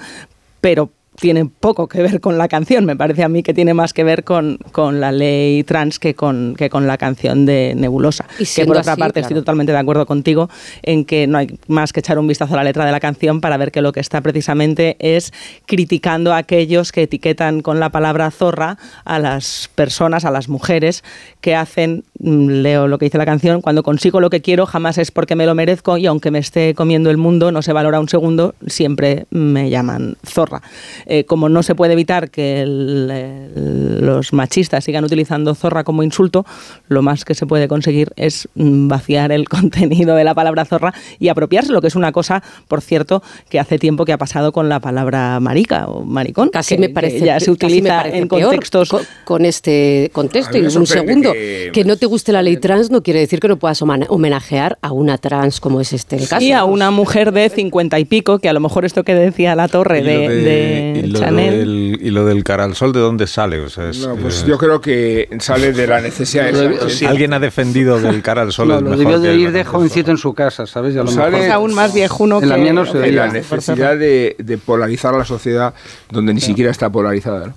pero 0.61 0.91
tiene 1.17 1.47
poco 1.47 1.89
que 1.89 2.03
ver 2.03 2.21
con 2.21 2.39
la 2.39 2.49
canción. 2.49 2.85
Me 2.85 2.97
parece 2.97 3.25
a 3.25 3.29
mí 3.29 3.43
que 3.43 3.55
tiene 3.55 3.75
más 3.75 3.93
que 3.93 4.05
ver 4.05 4.25
con, 4.25 4.59
con 4.73 5.01
la 5.01 5.13
ley 5.13 5.65
trans 5.65 5.99
que 5.99 6.15
con, 6.15 6.55
que 6.57 6.71
con 6.71 6.87
la 6.87 6.99
canción 6.99 7.47
de 7.47 7.75
Nebulosa. 7.77 8.27
Y 8.39 8.47
que 8.47 8.65
por 8.65 8.77
otra 8.77 8.93
así, 8.93 9.01
parte 9.01 9.15
claro. 9.15 9.27
estoy 9.27 9.41
totalmente 9.41 9.73
de 9.73 9.79
acuerdo 9.79 10.07
contigo 10.07 10.49
en 10.83 11.05
que 11.05 11.27
no 11.27 11.39
hay 11.39 11.59
más 11.69 11.93
que 11.93 12.01
echar 12.01 12.19
un 12.19 12.27
vistazo 12.27 12.55
a 12.55 12.57
la 12.59 12.65
letra 12.65 12.85
de 12.85 12.93
la 12.93 13.01
canción 13.01 13.41
para 13.41 13.57
ver 13.57 13.73
que 13.73 13.83
lo 13.83 13.93
que 13.93 14.01
está 14.01 14.21
precisamente 14.21 14.97
es 14.99 15.33
criticando 15.67 16.33
a 16.33 16.39
aquellos 16.39 16.93
que 16.93 17.03
etiquetan 17.03 17.63
con 17.63 17.81
la 17.81 17.91
palabra 17.91 18.31
zorra 18.31 18.79
a 19.05 19.19
las 19.19 19.71
personas, 19.75 20.25
a 20.25 20.31
las 20.31 20.49
mujeres 20.49 21.03
que 21.41 21.55
hacen, 21.55 22.05
mm, 22.19 22.49
leo 22.49 22.89
lo 22.89 22.99
que 22.99 23.07
dice 23.07 23.19
la 23.19 23.27
canción, 23.27 23.61
cuando 23.63 23.83
consigo 23.83 24.21
lo 24.21 24.31
que 24.31 24.43
quiero 24.43 24.67
jamás 24.67 24.99
es 24.99 25.11
porque 25.11 25.37
me 25.37 25.47
lo 25.47 25.55
merezco 25.55 25.97
y 25.97 26.07
aunque 26.07 26.31
me 26.31 26.39
esté 26.39 26.75
comiendo 26.75 27.11
el 27.11 27.17
mundo 27.17 27.53
no 27.53 27.63
se 27.63 27.73
valora 27.73 28.01
un 28.01 28.09
segundo, 28.09 28.55
siempre 28.67 29.27
me 29.31 29.71
llaman 29.71 30.17
zorra. 30.25 30.63
Eh, 31.07 31.25
como 31.25 31.49
no 31.49 31.63
se 31.63 31.75
puede 31.75 31.93
evitar 31.93 32.31
que 32.31 32.63
el- 32.63 34.05
los 34.05 34.33
machistas 34.33 34.85
sigan 34.85 35.05
utilizando 35.05 35.55
zorra 35.55 35.85
como 35.85 36.03
insulto, 36.03 36.45
lo 36.89 37.03
más 37.03 37.25
que 37.25 37.35
se 37.35 37.47
puede 37.47 37.69
conseguir 37.69 38.13
es 38.17 38.49
vaciar 38.55 39.33
el 39.33 39.49
contenido 39.49 40.17
de 40.17 40.25
la 40.25 40.35
palabra 40.35 40.65
zorra 40.65 40.93
y 41.19 41.29
apropiarse, 41.29 41.73
lo 41.73 41.81
que 41.81 41.89
es 41.89 41.97
una 41.97 42.13
cosa, 42.13 42.43
por 42.69 42.81
cierto, 42.81 43.23
que 43.49 43.59
hace 43.61 43.79
tiempo 43.79 44.05
que 44.05 44.13
ha 44.13 44.19
pasado 44.19 44.53
con 44.53 44.69
la 44.69 44.81
palabra 44.81 45.39
marica 45.41 45.87
o 45.87 46.05
maricón. 46.05 46.49
Casi 46.51 46.75
que- 46.75 46.81
me 46.81 46.89
que 46.89 46.95
parece, 46.95 47.21
ya 47.21 47.39
se 47.41 47.47
casi 47.47 47.51
me 47.51 47.53
utiliza 47.55 47.97
parece 47.99 48.19
en 48.19 48.29
contextos 48.29 48.89
co- 48.89 49.01
con, 49.25 49.45
este 49.45 50.11
contexto. 50.13 50.59
Y 50.59 50.63
un 50.77 50.87
segundo, 50.87 51.33
que- 51.33 51.71
que, 51.73 51.85
no 51.85 51.97
te 51.97 52.07
guste 52.07 52.33
la 52.33 52.43
ley 52.43 52.57
trans 52.57 52.91
no 52.91 53.03
quiere 53.03 53.21
decir 53.21 53.41
que 53.41 53.49
no 53.49 53.57
puedas 53.59 53.81
homenajear 53.83 54.79
a 54.83 54.93
una 54.93 55.19
trans 55.19 55.61
como 55.61 55.81
es 55.81 55.93
este 55.93 56.17
el 56.17 56.29
caso. 56.29 56.45
Y 56.45 56.53
a 56.53 56.65
una 56.65 56.91
mujer 56.91 57.33
de 57.33 57.49
cincuenta 57.49 57.99
y 57.99 58.05
pico, 58.05 58.39
que 58.39 58.49
a 58.49 58.53
lo 58.53 58.61
mejor 58.61 58.85
esto 58.85 59.05
que 59.05 59.15
decía 59.15 59.55
la 59.55 59.69
torre 59.69 60.03
de, 60.03 60.96
de 61.03 61.07
y 61.09 61.11
lo 61.11 61.19
Chanel. 61.21 61.59
del- 61.59 61.99
y 62.03 62.11
lo 62.11 62.25
del 62.25 62.45
cara 62.45 62.65
al 62.65 62.75
sol, 62.75 62.93
¿de 62.93 63.01
dónde 63.01 63.27
sale? 63.27 63.61
O 63.61 63.69
sea, 63.69 63.91
es, 63.91 64.07
No, 64.07 64.17
pues 64.17 64.43
eh, 64.43 64.47
yo 64.49 64.59
creo 64.59 64.81
que 64.81 65.29
sale 65.41 65.73
de 65.73 65.87
la 65.87 66.01
necesidad 66.01 66.53
de 66.53 66.91
si 66.91 67.05
alguien 67.05 67.33
ha 67.33 67.39
defendido 67.39 68.01
del 68.01 68.23
cara 68.23 68.43
al 68.43 68.53
sol 68.53 68.69
No, 68.69 68.77
es 68.77 68.83
lo 68.83 68.91
debió 68.97 69.21
que 69.21 69.29
de 69.29 69.35
ir 69.37 69.53
de 69.53 69.65
jovencito 69.65 70.11
en 70.11 70.19
su 70.19 70.35
casa, 70.35 70.67
¿sabes? 70.67 70.95
Y 70.95 70.99
a 70.99 71.03
lo 71.03 71.11
Sale- 71.11 71.31
mejor- 71.33 71.47
Es 71.47 71.53
aún 71.53 71.75
más 71.75 71.95
viejuno 71.95 72.41
En 72.43 72.49
la 72.49 72.55
que- 72.57 72.61
mía 72.63 72.73
no 72.73 72.87
se 72.87 72.99
de 72.99 73.13
la 73.13 73.29
necesidad 73.29 73.97
de, 73.97 74.37
de 74.39 74.59
polarizar 74.59 75.15
la 75.15 75.25
sociedad 75.25 75.75
donde 76.11 76.35
ni 76.35 76.41
siquiera 76.41 76.71
está 76.71 76.91
polarizada. 76.91 77.49
¿no? 77.49 77.55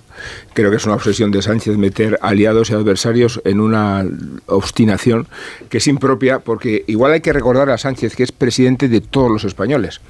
Creo 0.52 0.70
que 0.70 0.76
es 0.76 0.84
una 0.84 0.94
obsesión 0.96 1.30
de 1.30 1.40
Sánchez 1.42 1.76
meter 1.78 2.18
aliados 2.20 2.70
y 2.70 2.74
adversarios 2.74 3.40
en 3.44 3.60
una 3.60 4.04
obstinación 4.46 5.26
que 5.68 5.78
es 5.78 5.86
impropia, 5.86 6.40
porque 6.40 6.84
igual 6.86 7.12
hay 7.12 7.20
que 7.20 7.32
recordar 7.32 7.70
a 7.70 7.78
Sánchez 7.78 8.16
que 8.16 8.22
es 8.24 8.32
presidente 8.32 8.88
de 8.88 9.00
todos 9.00 9.30
los 9.30 9.44
españoles, 9.44 10.00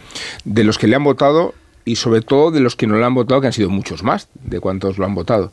de 0.45 0.65
los 0.65 0.79
que 0.79 0.87
le 0.87 0.97
han 0.97 1.05
votado 1.05 1.55
y 1.91 1.97
sobre 1.97 2.21
todo 2.23 2.51
de 2.51 2.61
los 2.61 2.77
que 2.77 2.87
no 2.87 2.97
le 2.99 3.05
han 3.05 3.15
votado, 3.15 3.41
que 3.41 3.49
han 3.49 3.53
sido 3.53 3.69
muchos 3.71 4.03
más 4.03 4.29
de 4.45 4.61
cuantos 4.61 4.99
lo 4.99 5.05
han 5.05 5.15
votado. 5.15 5.53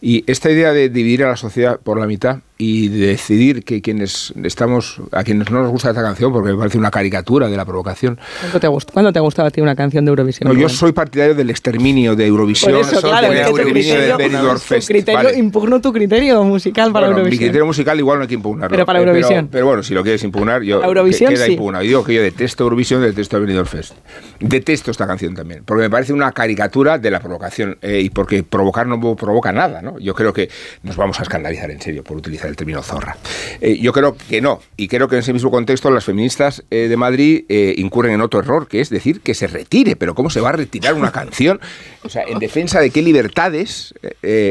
Y 0.00 0.24
esta 0.30 0.50
idea 0.50 0.72
de 0.72 0.88
dividir 0.88 1.24
a 1.24 1.28
la 1.28 1.36
sociedad 1.36 1.78
por 1.80 1.98
la 2.00 2.06
mitad 2.06 2.38
y 2.56 2.86
de 2.88 3.08
decidir 3.08 3.64
que 3.64 3.82
quienes 3.82 4.32
estamos, 4.44 5.00
a 5.10 5.24
quienes 5.24 5.50
no 5.50 5.60
nos 5.62 5.70
gusta 5.72 5.90
esta 5.90 6.02
canción, 6.02 6.32
porque 6.32 6.52
me 6.52 6.56
parece 6.56 6.78
una 6.78 6.90
caricatura 6.90 7.48
de 7.48 7.56
la 7.56 7.64
provocación, 7.64 8.18
¿Cuándo 8.40 8.60
te, 8.60 8.68
gust- 8.68 8.90
cuándo 8.92 9.12
te 9.12 9.18
ha 9.18 9.22
gustado 9.22 9.48
a 9.48 9.50
ti 9.50 9.60
una 9.60 9.74
canción 9.74 10.04
de 10.04 10.10
Eurovisión? 10.10 10.48
no, 10.52 10.58
yo 10.58 10.68
soy 10.68 10.92
partidario 10.92 11.34
del 11.34 11.50
exterminio 11.50 12.14
de 12.14 12.26
Eurovisión, 12.26 12.72
Por 12.72 12.80
eso, 12.82 13.00
claro, 13.02 13.28
del 13.28 13.38
exterminio 13.38 13.94
del 13.94 14.12
criterio- 14.14 14.52
tu 14.54 14.58
Fest. 14.60 14.88
criterio- 14.88 15.24
vale. 15.24 15.36
impugno 15.38 15.80
tu 15.80 15.92
criterio 15.92 16.42
musical 16.44 16.92
para 16.92 17.06
Bueno, 17.06 17.16
mi 17.16 17.20
Eurovisión. 17.22 17.48
criterio 17.48 17.66
musical 17.66 17.98
igual 17.98 18.18
no 18.18 18.22
hay 18.22 18.28
que 18.28 18.34
impugnarlo. 18.34 18.70
Pero 18.74 18.86
para 18.86 19.00
Eh, 19.00 19.02
Eurovisión. 19.02 19.48
Pero, 19.50 19.66
bueno, 19.66 19.82
si 19.82 19.92
lo 19.92 20.02
quieres 20.04 20.22
impugnar, 20.22 20.62
yo 20.62 20.82
Eurovisión, 20.82 21.30
que- 21.30 21.34
queda 21.34 21.46
sí. 21.46 21.52
impugnado. 21.52 21.84
Y 21.84 21.88
digo 21.88 22.04
que 22.04 22.14
yo 22.14 22.22
detesto 22.22 22.62
Eurovisión, 22.64 23.02
detesto 23.02 23.40
Benidorm 23.40 23.66
Fest. 23.66 23.94
Detesto 24.38 24.92
esta 24.92 25.06
canción 25.08 25.34
también, 25.34 25.64
porque 25.74 25.86
me 25.86 25.90
parece 25.90 26.12
una 26.12 26.30
caricatura 26.30 26.98
de 26.98 27.10
la 27.10 27.18
provocación 27.18 27.78
eh, 27.82 27.98
y 27.98 28.08
porque 28.08 28.44
provocar 28.44 28.86
no 28.86 29.16
provoca 29.16 29.50
nada, 29.50 29.82
¿no? 29.82 29.98
Yo 29.98 30.14
creo 30.14 30.32
que 30.32 30.48
nos 30.84 30.94
vamos 30.94 31.18
a 31.18 31.24
escandalizar 31.24 31.68
en 31.72 31.82
serio 31.82 32.04
por 32.04 32.16
utilizar 32.16 32.48
el 32.48 32.54
término 32.54 32.80
zorra. 32.80 33.16
Eh, 33.60 33.80
yo 33.80 33.92
creo 33.92 34.16
que 34.16 34.40
no, 34.40 34.60
y 34.76 34.86
creo 34.86 35.08
que 35.08 35.16
en 35.16 35.22
ese 35.22 35.32
mismo 35.32 35.50
contexto 35.50 35.90
las 35.90 36.04
feministas 36.04 36.62
eh, 36.70 36.86
de 36.86 36.96
Madrid 36.96 37.44
incurren 37.48 38.14
en 38.14 38.20
otro 38.20 38.38
error, 38.38 38.68
que 38.68 38.80
es 38.80 38.88
decir 38.88 39.20
que 39.20 39.34
se 39.34 39.48
retire, 39.48 39.96
pero 39.96 40.14
¿cómo 40.14 40.30
se 40.30 40.40
va 40.40 40.50
a 40.50 40.52
retirar 40.52 40.94
una 40.94 41.10
canción? 41.10 41.60
O 42.04 42.08
sea, 42.08 42.22
en 42.22 42.38
defensa 42.38 42.78
de 42.78 42.90
qué 42.90 43.02
libertades 43.02 43.94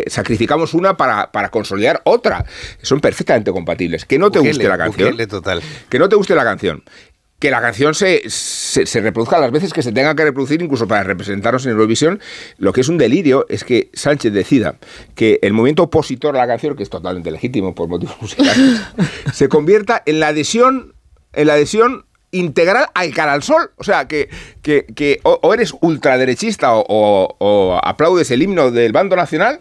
sacrificamos 0.07 0.73
una 0.73 0.97
para, 0.97 1.31
para 1.31 1.47
consolidar 1.47 2.01
otra. 2.03 2.43
Son 2.81 2.99
perfectamente 2.99 3.53
compatibles. 3.53 4.03
Que 4.03 4.19
no 4.19 4.29
te 4.29 4.39
guste 4.39 4.67
la 4.67 4.77
canción. 4.77 5.15
Total. 5.25 5.61
Que 5.87 5.99
no 5.99 6.09
te 6.09 6.17
guste 6.17 6.35
la 6.35 6.43
canción. 6.43 6.83
Que 7.43 7.51
la 7.51 7.59
canción 7.59 7.93
se, 7.93 8.21
se, 8.29 8.85
se 8.85 9.01
reproduzca 9.01 9.37
las 9.37 9.51
veces 9.51 9.73
que 9.73 9.83
se 9.83 9.91
tenga 9.91 10.15
que 10.15 10.23
reproducir, 10.23 10.61
incluso 10.61 10.87
para 10.87 11.03
representarnos 11.03 11.65
en 11.65 11.73
Eurovisión. 11.73 12.21
Lo 12.57 12.71
que 12.71 12.79
es 12.79 12.87
un 12.87 12.97
delirio 12.97 13.45
es 13.49 13.65
que 13.65 13.89
Sánchez 13.91 14.31
decida 14.31 14.75
que 15.13 15.39
el 15.41 15.51
movimiento 15.51 15.83
opositor 15.83 16.37
a 16.37 16.39
la 16.39 16.47
canción, 16.47 16.77
que 16.77 16.83
es 16.83 16.89
totalmente 16.89 17.31
legítimo 17.31 17.75
por 17.75 17.89
motivos 17.89 18.15
musicales, 18.21 18.81
se 19.33 19.49
convierta 19.49 20.01
en 20.05 20.21
la 20.21 20.27
adhesión, 20.27 20.93
en 21.33 21.47
la 21.47 21.55
adhesión 21.55 22.05
integral 22.31 22.85
al 22.93 23.13
cara 23.13 23.33
al 23.33 23.43
sol. 23.43 23.71
O 23.75 23.83
sea, 23.83 24.07
que, 24.07 24.29
que, 24.61 24.85
que 24.85 25.19
o, 25.23 25.37
o 25.43 25.53
eres 25.53 25.73
ultraderechista 25.81 26.73
o, 26.73 26.85
o, 26.87 27.35
o 27.39 27.77
aplaudes 27.83 28.31
el 28.31 28.41
himno 28.41 28.71
del 28.71 28.93
bando 28.93 29.17
nacional 29.17 29.59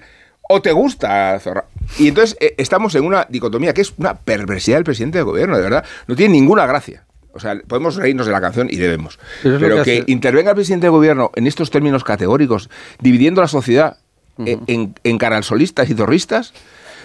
o 0.48 0.62
te 0.62 0.70
gusta 0.70 1.36
Zorra. 1.40 1.64
Y 1.98 2.06
entonces 2.06 2.36
eh, 2.38 2.54
estamos 2.58 2.94
en 2.94 3.04
una 3.04 3.26
dicotomía 3.28 3.74
que 3.74 3.80
es 3.80 3.92
una 3.96 4.14
perversidad 4.14 4.76
del 4.76 4.84
presidente 4.84 5.18
del 5.18 5.24
gobierno, 5.24 5.56
de 5.56 5.62
verdad. 5.64 5.84
No 6.06 6.14
tiene 6.14 6.34
ninguna 6.34 6.64
gracia. 6.64 7.06
O 7.32 7.40
sea, 7.40 7.58
podemos 7.66 7.96
reírnos 7.96 8.26
de 8.26 8.32
la 8.32 8.40
canción 8.40 8.68
y 8.70 8.76
debemos. 8.76 9.18
Pero 9.42 9.82
que 9.82 10.04
intervenga 10.06 10.50
el 10.50 10.56
presidente 10.56 10.86
del 10.86 10.92
gobierno 10.92 11.30
en 11.34 11.46
estos 11.46 11.70
términos 11.70 12.04
categóricos, 12.04 12.68
dividiendo 13.00 13.40
la 13.40 13.48
sociedad 13.48 13.98
eh, 14.44 14.58
en, 14.66 14.94
en 15.02 15.18
caralsolistas 15.18 15.88
y 15.90 15.94
zorristas, 15.94 16.52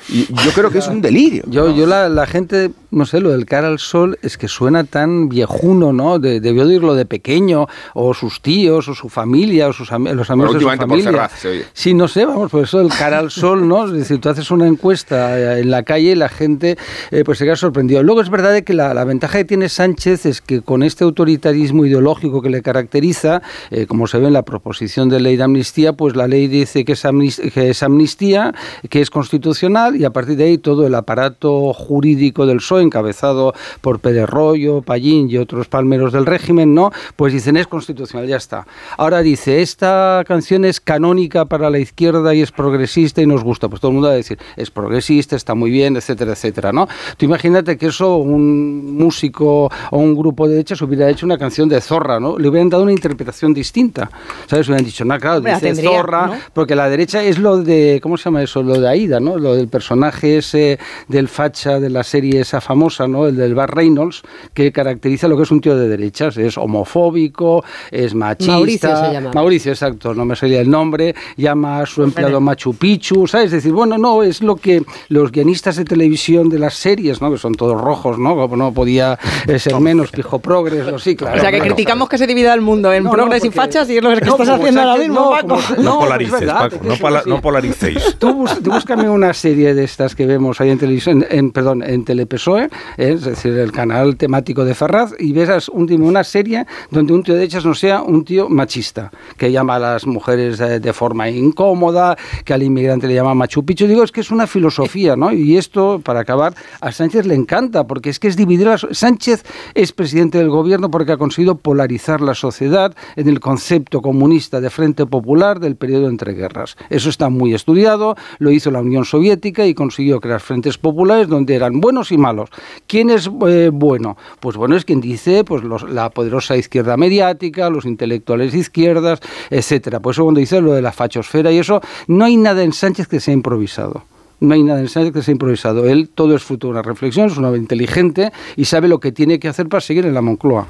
y 0.09 0.25
yo 0.27 0.51
creo 0.53 0.69
que 0.69 0.79
es 0.79 0.87
un 0.87 1.01
delirio. 1.01 1.43
Yo, 1.47 1.75
yo 1.75 1.85
la, 1.85 2.09
la 2.09 2.25
gente, 2.25 2.71
no 2.91 3.05
sé, 3.05 3.19
lo 3.19 3.29
del 3.31 3.45
cara 3.45 3.67
al 3.67 3.79
sol 3.79 4.17
es 4.21 4.37
que 4.37 4.47
suena 4.47 4.83
tan 4.83 5.29
viejuno, 5.29 5.93
¿no? 5.93 6.19
De- 6.19 6.39
debió 6.39 6.65
de 6.65 6.73
oírlo 6.75 6.95
de 6.95 7.05
pequeño, 7.05 7.67
o 7.93 8.13
sus 8.13 8.41
tíos, 8.41 8.87
o 8.87 8.95
su 8.95 9.09
familia, 9.09 9.67
o 9.67 9.73
sus 9.73 9.91
ami- 9.91 10.13
los 10.13 10.29
amigos 10.29 10.53
de 10.53 10.59
su 10.61 10.65
por 10.65 10.77
familia. 10.77 11.11
Ferraz 11.11 11.39
se 11.39 11.47
oye. 11.49 11.65
Sí, 11.73 11.93
no 11.93 12.07
sé, 12.07 12.25
vamos, 12.25 12.49
por 12.51 12.63
eso 12.63 12.79
el 12.81 12.89
cara 12.89 13.19
al 13.19 13.31
sol, 13.31 13.67
¿no? 13.67 13.85
Es 13.85 13.91
decir, 13.91 14.19
tú 14.19 14.29
haces 14.29 14.49
una 14.51 14.67
encuesta 14.67 15.57
en 15.59 15.69
la 15.71 15.83
calle 15.83 16.11
y 16.11 16.15
la 16.15 16.29
gente 16.29 16.77
eh, 17.11 17.23
pues 17.25 17.37
se 17.37 17.45
queda 17.45 17.55
sorprendido. 17.55 18.01
Luego 18.03 18.21
es 18.21 18.29
verdad 18.29 18.53
de 18.53 18.63
que 18.63 18.73
la, 18.73 18.93
la 18.93 19.03
ventaja 19.03 19.37
que 19.39 19.45
tiene 19.45 19.67
Sánchez 19.69 20.25
es 20.25 20.41
que 20.41 20.61
con 20.61 20.83
este 20.83 21.03
autoritarismo 21.03 21.85
ideológico 21.85 22.41
que 22.41 22.49
le 22.49 22.61
caracteriza, 22.61 23.41
eh, 23.71 23.85
como 23.87 24.07
se 24.07 24.19
ve 24.19 24.27
en 24.27 24.33
la 24.33 24.43
proposición 24.43 25.09
de 25.09 25.19
ley 25.19 25.35
de 25.35 25.43
amnistía, 25.43 25.93
pues 25.93 26.15
la 26.15 26.27
ley 26.27 26.47
dice 26.47 26.85
que 26.85 26.93
es, 26.93 27.03
amnis- 27.05 27.51
que 27.51 27.69
es 27.71 27.83
amnistía, 27.83 28.53
que 28.89 29.01
es 29.01 29.09
constitucional 29.09 29.95
y 29.97 30.05
a 30.05 30.11
partir 30.11 30.37
de 30.37 30.45
ahí 30.45 30.57
todo 30.57 30.85
el 30.85 30.95
aparato 30.95 31.73
jurídico 31.73 32.45
del 32.45 32.57
PSOE, 32.57 32.83
encabezado 32.83 33.53
por 33.81 33.99
Pérez 33.99 34.29
Royo, 34.29 34.81
Pallín 34.81 35.29
y 35.29 35.37
otros 35.37 35.67
palmeros 35.67 36.13
del 36.13 36.25
régimen, 36.25 36.73
¿no? 36.73 36.91
Pues 37.15 37.33
dicen 37.33 37.57
es 37.57 37.67
constitucional, 37.67 38.27
ya 38.27 38.37
está. 38.37 38.67
Ahora 38.97 39.21
dice, 39.21 39.61
esta 39.61 40.23
canción 40.27 40.65
es 40.65 40.79
canónica 40.79 41.45
para 41.45 41.69
la 41.69 41.79
izquierda 41.79 42.33
y 42.33 42.41
es 42.41 42.51
progresista 42.51 43.21
y 43.21 43.25
nos 43.25 43.43
gusta. 43.43 43.67
Pues 43.69 43.81
todo 43.81 43.89
el 43.89 43.95
mundo 43.95 44.07
va 44.09 44.13
a 44.13 44.17
decir, 44.17 44.37
es 44.55 44.71
progresista, 44.71 45.35
está 45.35 45.55
muy 45.55 45.71
bien, 45.71 45.95
etcétera, 45.97 46.33
etcétera, 46.33 46.71
¿no? 46.71 46.87
Tú 47.17 47.25
imagínate 47.25 47.77
que 47.77 47.87
eso 47.87 48.17
un 48.17 48.95
músico 48.95 49.69
o 49.91 49.97
un 49.97 50.15
grupo 50.15 50.47
de 50.47 50.55
derechas 50.55 50.81
hubiera 50.81 51.09
hecho 51.09 51.25
una 51.25 51.37
canción 51.37 51.69
de 51.69 51.81
zorra, 51.81 52.19
¿no? 52.19 52.37
Le 52.37 52.47
hubieran 52.49 52.69
dado 52.69 52.83
una 52.83 52.91
interpretación 52.91 53.53
distinta. 53.53 54.09
¿Sabes? 54.47 54.67
Hubieran 54.67 54.85
dicho, 54.85 55.05
no, 55.05 55.17
claro, 55.19 55.41
dice 55.41 55.59
tendría, 55.59 55.89
zorra, 55.89 56.27
¿no? 56.27 56.35
porque 56.53 56.75
la 56.75 56.89
derecha 56.89 57.23
es 57.23 57.39
lo 57.39 57.57
de, 57.57 57.99
¿cómo 58.01 58.17
se 58.17 58.25
llama 58.25 58.43
eso? 58.43 58.61
Lo 58.61 58.79
de 58.79 58.87
Aida, 58.87 59.19
¿no? 59.19 59.37
Lo 59.37 59.55
del 59.55 59.67
personaje 59.67 59.86
ese 60.21 60.79
del 61.07 61.27
facha 61.27 61.79
de 61.79 61.89
la 61.89 62.03
serie 62.03 62.41
esa 62.41 62.61
famosa, 62.61 63.07
¿no? 63.07 63.27
El 63.27 63.35
del 63.35 63.55
Bar 63.55 63.73
Reynolds, 63.75 64.21
que 64.53 64.71
caracteriza 64.71 65.27
lo 65.27 65.37
que 65.37 65.43
es 65.43 65.51
un 65.51 65.61
tío 65.61 65.77
de 65.77 65.87
derechas. 65.87 66.37
Es 66.37 66.57
homofóbico, 66.57 67.63
es 67.91 68.13
machista. 68.15 68.53
Mauricio 68.53 68.95
se 68.97 69.13
llama. 69.13 69.31
Mauricio, 69.33 69.71
exacto, 69.71 70.13
no 70.13 70.25
me 70.25 70.35
salía 70.35 70.61
el 70.61 70.69
nombre. 70.69 71.15
Llama 71.37 71.79
a 71.81 71.85
su 71.85 72.03
empleado 72.03 72.39
Machu 72.41 72.73
Picchu, 72.73 73.27
¿sabes? 73.27 73.47
Es 73.47 73.51
decir, 73.53 73.71
bueno, 73.73 73.97
no, 73.97 74.23
es 74.23 74.41
lo 74.41 74.55
que 74.55 74.83
los 75.09 75.31
guionistas 75.31 75.75
de 75.77 75.85
televisión 75.85 76.49
de 76.49 76.59
las 76.59 76.73
series, 76.75 77.21
¿no? 77.21 77.31
Que 77.31 77.37
son 77.37 77.53
todos 77.55 77.79
rojos, 77.79 78.17
¿no? 78.19 78.35
Como 78.35 78.57
no 78.57 78.71
podía 78.73 79.17
eh, 79.47 79.59
ser 79.59 79.79
menos, 79.79 80.11
pijo 80.11 80.39
progres, 80.39 80.87
o 80.87 80.99
sí, 81.07 81.15
claro. 81.15 81.37
o 81.37 81.39
sea, 81.41 81.51
que 81.51 81.57
claro. 81.57 81.73
criticamos 81.75 82.09
que 82.09 82.17
se 82.17 82.27
divida 82.27 82.53
el 82.53 82.61
mundo 82.61 82.91
en 82.93 83.03
No, 83.03 83.09
no, 83.09 83.15
progres 83.15 83.43
y 83.43 83.47
porque- 83.47 83.55
fachas 83.57 83.89
y 83.89 83.97
es 83.97 84.03
lo 84.03 84.09
que 84.15 84.21
No, 84.25 84.31
estás 84.33 84.49
haciendo 84.49 84.81
ahora 84.81 84.97
mismo, 84.97 85.15
no, 85.19 85.29
Paco. 85.31 85.59
No, 85.81 85.89
es 85.99 86.05
polarices, 86.05 86.43
Paco, 86.51 86.77
no, 86.83 86.93
es 86.93 86.99
pola- 86.99 87.19
así. 87.19 87.29
no 87.29 87.41
polaricéis. 87.41 88.15
Tú, 88.19 88.33
bus- 88.33 88.61
tú 88.63 88.71
búscame 88.71 89.09
una 89.09 89.33
serie 89.33 89.73
de 89.77 89.83
estas 89.85 90.15
que 90.15 90.25
vemos 90.25 90.59
ahí 90.59 90.71
en 90.71 90.79
televisión, 90.79 91.25
en, 91.29 91.51
perdón, 91.51 91.83
en 91.83 92.03
Telepesoe, 92.03 92.63
¿eh? 92.63 92.69
es 92.97 93.23
decir, 93.23 93.53
el 93.53 93.71
canal 93.71 94.17
temático 94.17 94.65
de 94.65 94.73
Ferraz, 94.73 95.11
y 95.19 95.31
ves 95.31 95.69
un, 95.69 95.91
una 96.01 96.23
serie 96.23 96.65
donde 96.91 97.13
un 97.13 97.23
tío 97.23 97.35
de 97.35 97.43
hechas 97.43 97.63
no 97.63 97.73
sea 97.73 98.01
un 98.01 98.25
tío 98.25 98.49
machista, 98.49 99.11
que 99.37 99.51
llama 99.51 99.75
a 99.75 99.79
las 99.79 100.05
mujeres 100.05 100.57
de 100.57 100.93
forma 100.93 101.29
incómoda, 101.29 102.17
que 102.43 102.53
al 102.53 102.63
inmigrante 102.63 103.07
le 103.07 103.13
llama 103.13 103.33
Machu 103.33 103.63
Picchu. 103.63 103.87
Digo, 103.87 104.03
es 104.03 104.11
que 104.11 104.21
es 104.21 104.31
una 104.31 104.47
filosofía, 104.47 105.15
¿no? 105.15 105.31
Y 105.31 105.57
esto, 105.57 106.01
para 106.03 106.21
acabar, 106.21 106.53
a 106.81 106.91
Sánchez 106.91 107.25
le 107.25 107.35
encanta, 107.35 107.85
porque 107.85 108.09
es 108.09 108.19
que 108.19 108.27
es 108.27 108.35
dividir 108.35 108.67
so- 108.77 108.93
Sánchez 108.93 109.43
es 109.75 109.91
presidente 109.93 110.37
del 110.39 110.49
gobierno 110.49 110.89
porque 110.89 111.11
ha 111.11 111.17
conseguido 111.17 111.55
polarizar 111.57 112.19
la 112.21 112.33
sociedad 112.33 112.95
en 113.15 113.29
el 113.29 113.39
concepto 113.39 114.01
comunista 114.01 114.59
de 114.59 114.69
Frente 114.69 115.05
Popular 115.05 115.59
del 115.59 115.75
periodo 115.75 116.07
entre 116.09 116.33
guerras. 116.33 116.75
Eso 116.89 117.09
está 117.09 117.29
muy 117.29 117.53
estudiado, 117.53 118.15
lo 118.39 118.51
hizo 118.51 118.71
la 118.71 118.81
Unión 118.81 119.05
Soviética 119.05 119.56
y 119.65 119.73
consiguió 119.73 120.19
crear 120.19 120.41
frentes 120.41 120.77
populares 120.77 121.27
donde 121.27 121.55
eran 121.55 121.79
buenos 121.79 122.11
y 122.11 122.17
malos. 122.17 122.49
¿Quién 122.85 123.09
es 123.09 123.29
eh, 123.47 123.69
bueno? 123.73 124.17
Pues 124.39 124.57
bueno 124.57 124.75
es 124.75 124.83
quien 124.85 125.01
dice 125.01 125.43
pues 125.43 125.63
los- 125.63 125.89
la 125.89 126.09
poderosa 126.09 126.57
izquierda 126.57 126.97
mediática, 126.97 127.69
los 127.69 127.85
intelectuales 127.85 128.51
de 128.51 128.59
izquierdas, 128.59 129.19
etcétera. 129.49 129.99
Por 130.01 130.13
eso 130.13 130.23
cuando 130.23 130.39
dice 130.39 130.59
lo 130.61 130.73
de 130.73 130.81
la 130.81 130.91
fachosfera 130.91 131.51
y 131.51 131.59
eso, 131.59 131.81
no 132.07 132.25
hay 132.25 132.37
nada 132.37 132.63
en 132.63 132.73
Sánchez 132.73 133.07
que 133.07 133.19
sea 133.19 133.33
improvisado. 133.33 134.03
No 134.39 134.53
hay 134.53 134.61
nada 134.61 134.79
en 134.81 134.87
Sánchez 134.89 135.13
que 135.13 135.21
sea 135.23 135.31
improvisado. 135.31 135.85
Él 135.85 136.09
todo 136.13 136.35
es 136.35 136.43
fruto 136.43 136.67
de 136.67 136.71
una 136.71 136.81
reflexión, 136.83 137.25
es 137.27 137.37
un 137.37 137.45
hombre 137.45 137.59
inteligente 137.59 138.31
y 138.55 138.65
sabe 138.65 138.87
lo 138.87 138.99
que 138.99 139.11
tiene 139.11 139.39
que 139.39 139.47
hacer 139.47 139.67
para 139.67 139.81
seguir 139.81 140.05
en 140.05 140.13
la 140.13 140.21
Moncloa. 140.21 140.67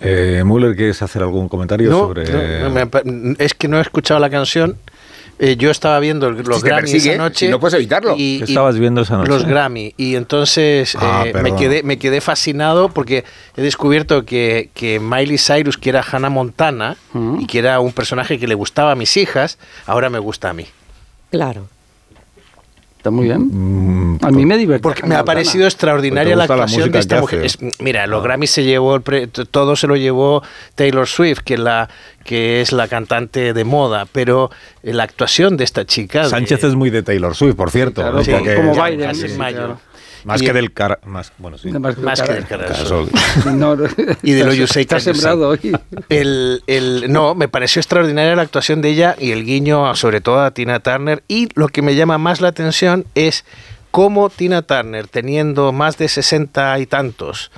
Eh, 0.00 0.42
Müller, 0.44 0.76
¿quieres 0.76 1.00
hacer 1.02 1.22
algún 1.22 1.48
comentario 1.48 1.90
No, 1.90 1.98
sobre...? 2.00 2.24
no, 2.62 2.70
me 2.70 2.86
pa- 2.86 3.02
es 3.38 3.54
que 3.54 3.68
no 3.68 3.78
he 3.78 3.80
escuchado 3.80 4.20
la 4.20 4.28
canción. 4.28 4.76
Eh, 5.38 5.56
yo 5.56 5.70
estaba 5.70 5.98
viendo 6.00 6.28
el- 6.28 6.36
los 6.44 6.60
Si 6.60 6.66
Grammy 6.66 6.82
persigue, 6.82 7.14
esa 7.14 7.22
noche. 7.22 7.46
si 7.46 7.50
no 7.50 7.58
puedes 7.60 7.74
evitarlo. 7.74 8.14
y- 8.16 8.38
¿Qué 8.38 8.44
y- 8.46 8.52
estabas 8.52 8.78
viendo 8.78 9.00
esa 9.02 9.16
noche? 9.16 9.28
Los 9.28 9.44
Grammy. 9.44 9.92
Y 9.96 10.14
entonces 10.16 10.96
Ah, 11.00 11.24
eh, 11.26 11.32
me, 11.42 11.54
quedé, 11.56 11.82
me 11.82 11.98
quedé 11.98 12.20
fascinado 12.20 12.88
porque 12.88 13.24
he 13.56 13.62
descubierto 13.62 14.24
que, 14.24 14.70
que 14.74 15.00
Miley 15.00 15.38
Cyrus, 15.38 15.76
que 15.76 15.90
era 15.90 16.04
Hannah 16.08 16.30
Montana 16.30 16.96
y 17.40 17.46
que 17.46 17.58
era 17.58 17.80
un 17.80 17.92
personaje 17.92 18.38
que 18.38 18.46
le 18.46 18.54
gustaba 18.54 18.92
a 18.92 18.94
mis 18.94 19.16
hijas, 19.16 19.58
ahora 19.86 20.08
me 20.10 20.18
gusta 20.18 20.50
a 20.50 20.52
mí. 20.54 20.66
Claro. 21.30 21.68
Está 23.04 23.10
muy 23.10 23.26
bien. 23.26 23.50
Mm, 24.14 24.18
A 24.22 24.30
mí 24.30 24.46
me 24.46 24.56
divierte. 24.56 24.82
Porque 24.82 25.02
me 25.06 25.14
ha 25.14 25.26
parecido 25.26 25.66
extraordinaria 25.66 26.34
la 26.34 26.44
gusta 26.44 26.56
la 26.56 26.62
actuación 26.62 26.90
de 26.90 26.98
esta 27.00 27.16
que 27.16 27.20
mujer. 27.20 27.44
Es- 27.44 27.58
mira, 27.78 28.06
los 28.06 28.20
Ah. 28.20 28.24
Grammy 28.24 28.46
se 28.46 28.64
llevó, 28.64 28.94
el 28.96 29.02
pre- 29.02 29.26
todo 29.26 29.76
se 29.76 29.86
lo 29.86 29.94
llevó 29.96 30.42
Taylor 30.74 31.06
Swift, 31.06 31.40
que, 31.44 31.58
la, 31.58 31.90
que 32.24 32.62
es 32.62 32.72
la 32.72 32.88
cantante 32.88 33.52
de 33.52 33.64
moda, 33.64 34.06
pero 34.10 34.50
eh, 34.82 34.94
la 34.94 35.02
actuación 35.02 35.58
de 35.58 35.64
esta 35.64 35.84
chica... 35.84 36.22
de- 36.22 36.30
Sánchez 36.30 36.64
es 36.64 36.74
muy 36.76 36.88
de 36.88 37.02
Taylor 37.02 37.34
Swift, 37.36 37.56
por 37.56 37.70
cierto. 37.70 38.00
claro, 38.00 38.16
¿no? 38.16 38.24
sí, 38.24 38.30
Porque- 38.30 38.54
como 38.54 38.72
Biden, 38.72 39.36
mayo. 39.36 39.56
claro. 39.58 39.80
Más 40.24 40.40
Y- 40.42 40.46
que 40.46 40.52
del 40.52 40.72
cara... 40.72 40.98
Más, 41.04 41.32
bueno, 41.38 41.58
sí. 41.58 41.70
Más 41.70 41.94
que 41.94 42.00
Más 42.00 42.22
que 42.22 42.32
del 42.32 42.46
Carasol. 42.46 43.08
No, 43.54 43.76
y 44.22 44.32
de 44.32 44.44
lo 44.44 44.52
You 44.54 44.66
Say 44.66 44.82
Está 44.82 45.00
sembrado 45.00 45.50
hoy. 45.50 45.76
El, 46.08 46.62
el- 46.66 47.12
no, 47.12 47.34
me 47.34 47.48
pareció 47.48 47.80
extraordinaria 47.80 48.34
la 48.36 48.42
actuación 48.42 48.80
de 48.82 48.90
ella 48.90 49.16
y 49.18 49.32
el 49.32 49.44
guiño, 49.44 49.94
sobre 49.96 50.20
todo 50.20 50.40
a 50.42 50.50
Tina 50.52 50.80
Turner. 50.80 51.22
Y 51.28 51.48
lo 51.54 51.68
que 51.68 51.82
me 51.82 51.94
llama 51.94 52.18
más 52.18 52.40
la 52.40 52.48
atención 52.48 53.04
es 53.14 53.44
cómo 53.90 54.28
Tina 54.30 54.62
Turner, 54.62 55.06
teniendo 55.08 55.72
más 55.72 55.98
de 55.98 56.08
60 56.08 56.78
y 56.80 56.86
tantos, 56.86 57.50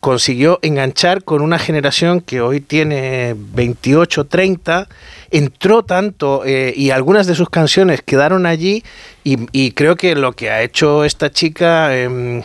consiguió 0.00 0.58
enganchar 0.62 1.22
con 1.24 1.42
una 1.42 1.58
generación 1.58 2.22
que 2.22 2.40
hoy 2.40 2.60
tiene 2.60 3.36
28, 3.36 4.26
30, 4.26 4.88
entró 5.30 5.84
tanto 5.84 6.42
eh, 6.44 6.72
y 6.74 6.90
algunas 6.90 7.26
de 7.26 7.34
sus 7.34 7.50
canciones 7.50 8.02
quedaron 8.02 8.46
allí 8.46 8.82
y, 9.24 9.38
y 9.52 9.72
creo 9.72 9.96
que 9.96 10.14
lo 10.14 10.32
que 10.32 10.50
ha 10.50 10.62
hecho 10.62 11.04
esta 11.04 11.30
chica, 11.30 11.96
em, 11.96 12.42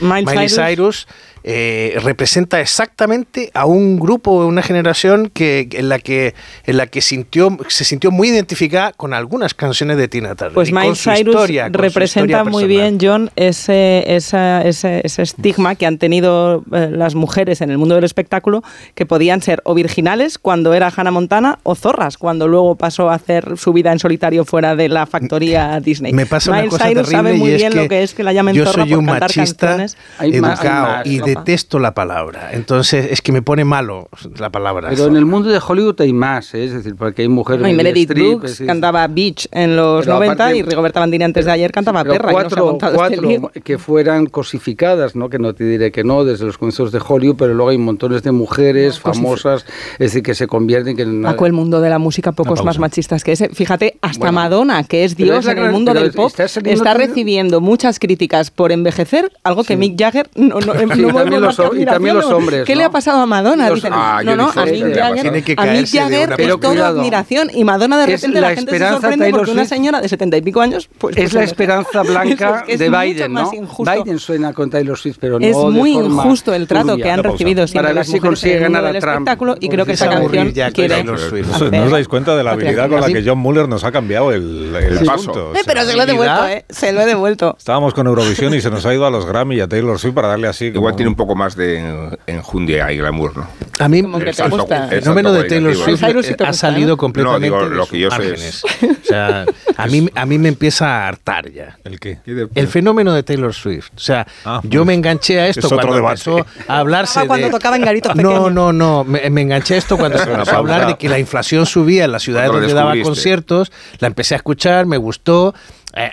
Miley 0.00 0.26
Miley 0.26 0.48
Cyrus. 0.48 0.56
Cyrus, 0.56 1.08
eh, 1.46 1.98
representa 2.02 2.58
exactamente 2.58 3.50
a 3.52 3.66
un 3.66 4.00
grupo, 4.00 4.46
una 4.46 4.62
generación 4.62 5.28
que, 5.28 5.68
en 5.72 5.90
la 5.90 5.98
que, 5.98 6.34
en 6.64 6.78
la 6.78 6.86
que 6.86 7.02
sintió, 7.02 7.54
se 7.68 7.84
sintió 7.84 8.10
muy 8.10 8.28
identificada 8.28 8.92
con 8.92 9.12
algunas 9.12 9.52
canciones 9.52 9.98
de 9.98 10.08
Tina 10.08 10.34
Turner. 10.36 10.54
Pues 10.54 10.72
Miley 10.72 10.94
Cyrus 10.94 11.50
representa 11.70 12.44
muy 12.44 12.64
bien, 12.64 12.96
John, 12.98 13.30
ese, 13.36 14.04
ese, 14.06 15.02
estigma 15.04 15.74
que 15.74 15.84
han 15.84 15.98
tenido 15.98 16.64
eh, 16.72 16.88
las 16.90 17.14
mujeres 17.14 17.60
en 17.60 17.70
el 17.70 17.76
mundo 17.76 17.94
del 17.94 18.04
espectáculo, 18.04 18.62
que 18.94 19.04
podían 19.04 19.42
ser 19.42 19.60
o 19.64 19.74
virginales 19.74 20.38
cuando 20.38 20.72
era 20.72 20.90
Hannah 20.96 21.10
Montana 21.10 21.58
o 21.62 21.74
zorras 21.74 22.16
cuando 22.16 22.48
luego 22.48 22.76
pasó 22.76 23.10
a 23.10 23.14
hacer 23.16 23.58
su 23.58 23.74
vida 23.74 23.92
en 23.92 23.98
solitario 23.98 24.46
fuera 24.46 24.76
de 24.76 24.88
la 24.88 25.04
factoría 25.04 25.78
Disney. 25.84 26.14
Me 26.14 26.24
pasa 26.24 26.52
una 26.52 26.66
cosa 26.68 26.88
Cyrus 26.88 27.10
sabe 27.10 27.34
muy 27.34 27.54
bien 27.54 27.76
lo 27.76 27.86
que 27.86 28.02
es 28.02 28.14
que 28.14 28.22
la 28.22 28.32
llamen 28.32 28.54
yo 28.54 28.64
soy 28.64 28.94
un 28.94 29.04
machista 29.04 29.84
educado 30.20 31.02
y 31.04 31.33
detesto 31.34 31.78
la 31.78 31.94
palabra. 31.94 32.50
Entonces 32.52 33.08
es 33.10 33.22
que 33.22 33.32
me 33.32 33.42
pone 33.42 33.64
malo 33.64 34.08
la 34.38 34.50
palabra. 34.50 34.90
Pero 34.90 35.06
en 35.06 35.16
el 35.16 35.26
mundo 35.26 35.50
de 35.50 35.60
Hollywood 35.66 36.00
hay 36.00 36.12
más, 36.12 36.54
¿eh? 36.54 36.64
es 36.64 36.72
decir, 36.72 36.94
porque 36.96 37.22
hay 37.22 37.28
mujeres. 37.28 37.62
No, 37.62 37.68
y 37.68 37.74
Meredith 37.74 38.10
Brooks 38.10 38.62
cantaba 38.66 39.06
Beach 39.08 39.48
en 39.50 39.76
los 39.76 40.06
90 40.06 40.54
y 40.54 40.62
Rigoberta 40.62 41.00
Bandini 41.00 41.24
antes 41.24 41.44
de 41.44 41.52
ayer 41.52 41.72
cantaba 41.72 42.04
Perra. 42.04 42.32
Cuatro, 42.32 42.76
y 42.76 42.78
cuatro 42.78 43.50
este 43.54 43.60
que 43.60 43.78
fueran 43.78 44.26
cosificadas, 44.26 45.16
¿no? 45.16 45.28
que 45.28 45.38
no 45.38 45.54
te 45.54 45.64
diré 45.64 45.92
que 45.92 46.04
no, 46.04 46.24
desde 46.24 46.44
los 46.44 46.58
comienzos 46.58 46.92
de 46.92 47.00
Hollywood, 47.06 47.36
pero 47.36 47.54
luego 47.54 47.70
hay 47.70 47.78
montones 47.78 48.22
de 48.22 48.32
mujeres 48.32 49.00
famosas, 49.00 49.64
es 49.94 49.98
decir, 49.98 50.22
que 50.22 50.34
se 50.34 50.46
convierten. 50.46 50.96
Que 50.96 51.04
Paco, 51.04 51.46
el 51.46 51.52
mundo 51.52 51.80
de 51.80 51.90
la 51.90 51.98
música, 51.98 52.32
pocos 52.32 52.64
más 52.64 52.78
machistas 52.78 53.24
que 53.24 53.32
ese. 53.32 53.48
Fíjate, 53.48 53.98
hasta 54.00 54.32
Madonna, 54.32 54.84
que 54.84 55.04
es 55.04 55.16
Dios 55.16 55.46
en 55.46 55.58
el 55.58 55.72
mundo 55.72 55.94
del 55.94 56.12
pop, 56.12 56.32
está, 56.38 56.94
recibiendo 56.94 57.60
muchas 57.60 57.98
críticas 57.98 58.50
por 58.50 58.72
envejecer, 58.72 59.32
algo 59.42 59.64
que 59.64 59.76
Mick 59.76 59.98
Jagger 59.98 60.28
no, 60.34 60.60
no, 60.60 60.74
no 60.84 61.23
también 61.24 61.42
los, 61.42 61.60
y 61.78 61.84
también 61.84 62.14
los 62.16 62.26
hombres. 62.26 62.64
¿Qué 62.64 62.76
le 62.76 62.84
ha 62.84 62.90
pasado 62.90 63.20
a 63.20 63.26
Madonna? 63.26 63.70
Dicen, 63.70 63.92
ah, 63.94 64.22
no, 64.24 64.36
no, 64.36 64.50
a 64.54 64.64
Mick 64.66 64.94
Jagger, 64.94 65.28
a 65.28 65.64
Mick 65.66 65.88
Jagger 65.88 66.34
es 66.38 66.60
toda 66.60 66.88
admiración 66.88 67.50
y 67.52 67.64
Madonna 67.64 67.98
de 67.98 68.06
repente 68.06 68.40
la, 68.40 68.54
gente 68.54 68.78
se 68.78 68.88
sorprende 68.88 69.30
porque 69.30 69.50
una 69.50 69.64
señora 69.64 70.00
de 70.00 70.08
setenta 70.08 70.36
y 70.36 70.42
pico 70.42 70.60
años 70.60 70.88
pues, 70.98 71.16
es 71.16 71.24
pues 71.24 71.34
la 71.34 71.44
esperanza 71.44 72.02
blanca 72.02 72.64
de 72.68 72.90
Biden, 72.90 73.32
¿no? 73.32 73.50
Biden 73.50 74.18
suena 74.18 74.52
con 74.52 74.70
Taylor 74.70 74.98
Swift, 74.98 75.18
pero 75.20 75.38
no 75.38 75.46
Es 75.46 75.56
muy 75.56 75.92
injusto 75.92 76.54
el 76.54 76.66
trato 76.66 76.96
que 76.96 77.10
han 77.10 77.22
recibido 77.22 77.66
siempre 77.66 77.94
las 77.94 78.08
mujeres 78.08 78.44
en 78.44 78.76
el 78.76 78.96
espectáculo 78.96 79.56
y 79.60 79.68
creo 79.68 79.86
que 79.86 79.92
esa 79.92 80.08
canción 80.08 80.52
quiere 80.72 81.04
¿No 81.04 81.84
os 81.84 81.90
dais 81.90 82.08
cuenta 82.08 82.36
de 82.36 82.44
la 82.44 82.52
habilidad 82.52 82.88
con 82.88 83.00
la 83.00 83.08
que 83.08 83.22
John 83.24 83.38
Muller 83.38 83.68
nos 83.68 83.84
ha 83.84 83.92
cambiado 83.92 84.32
el, 84.32 84.74
el 84.74 85.04
paso? 85.04 85.52
Pero 85.66 85.84
se 85.84 85.96
lo 85.96 86.02
he 86.02 86.06
devuelto, 86.06 86.46
¿eh? 86.48 86.64
Se 86.68 86.92
lo 86.92 87.00
he 87.00 87.06
devuelto. 87.06 87.54
Estábamos 87.58 87.94
con 87.94 88.06
Eurovisión 88.06 88.54
y 88.54 88.60
se 88.60 88.70
nos 88.70 88.84
ha 88.86 88.94
ido 88.94 89.06
a 89.06 89.10
los 89.10 89.26
Grammy 89.26 89.56
y 89.56 89.60
a 89.60 89.68
Taylor 89.68 89.98
Swift 89.98 90.14
para 90.14 90.28
darle 90.28 90.48
así. 90.48 90.66
Igual 90.66 90.96
tiene 90.96 91.08
un 91.08 91.13
poco 91.16 91.34
más 91.34 91.56
de 91.56 92.16
enjundia 92.26 92.90
y 92.92 92.98
glamour, 92.98 93.36
¿no? 93.36 93.48
A 93.78 93.88
mí 93.88 94.02
me 94.02 94.24
gusta. 94.24 94.88
El 94.90 95.02
fenómeno 95.02 95.32
de 95.32 95.44
Taylor 95.44 95.74
Swift 95.74 96.02
ha 96.44 96.52
salido 96.52 96.96
completamente 96.96 97.50
no, 97.50 97.62
digo, 97.64 97.74
lo 97.74 97.86
que 97.86 97.98
yo 97.98 98.10
sé 98.10 98.34
es... 98.34 98.64
O 98.64 99.06
sea, 99.06 99.44
a 99.76 99.86
mí, 99.86 100.08
a 100.14 100.26
mí 100.26 100.38
me 100.38 100.48
empieza 100.48 100.86
a 100.86 101.08
hartar 101.08 101.50
ya. 101.50 101.78
¿El 101.84 101.98
qué? 101.98 102.18
El 102.54 102.68
fenómeno 102.68 103.12
de 103.12 103.22
Taylor 103.22 103.52
Swift. 103.52 103.90
O 103.96 103.98
sea, 103.98 104.26
ah, 104.44 104.60
yo 104.64 104.80
pues, 104.80 104.86
me 104.86 104.94
enganché 104.94 105.40
a 105.40 105.48
esto 105.48 105.68
cuando 105.68 105.98
empezó 105.98 106.46
a 106.68 106.78
hablarse 106.78 107.20
ah, 107.20 107.26
cuando 107.26 107.50
tocaba 107.50 107.76
en 107.76 107.82
garitos 107.82 108.14
No, 108.16 108.50
no, 108.50 108.72
no. 108.72 109.04
Me, 109.04 109.28
me, 109.30 109.42
enganché 109.42 109.74
a 109.74 109.78
esto 109.78 109.96
cuando 109.96 110.18
se 110.22 110.30
empezó 110.30 110.52
a 110.52 110.58
hablar 110.58 110.86
de 110.86 110.96
que 110.96 111.08
la 111.08 111.18
inflación 111.18 111.66
subía 111.66 112.04
en 112.04 112.12
las 112.12 112.22
ciudades 112.22 112.50
donde 112.50 112.72
daba 112.72 112.94
conciertos. 113.02 113.72
La 113.98 114.08
empecé 114.08 114.34
a 114.34 114.38
escuchar, 114.38 114.86
me 114.86 114.96
gustó 114.96 115.54
eh, 115.96 116.10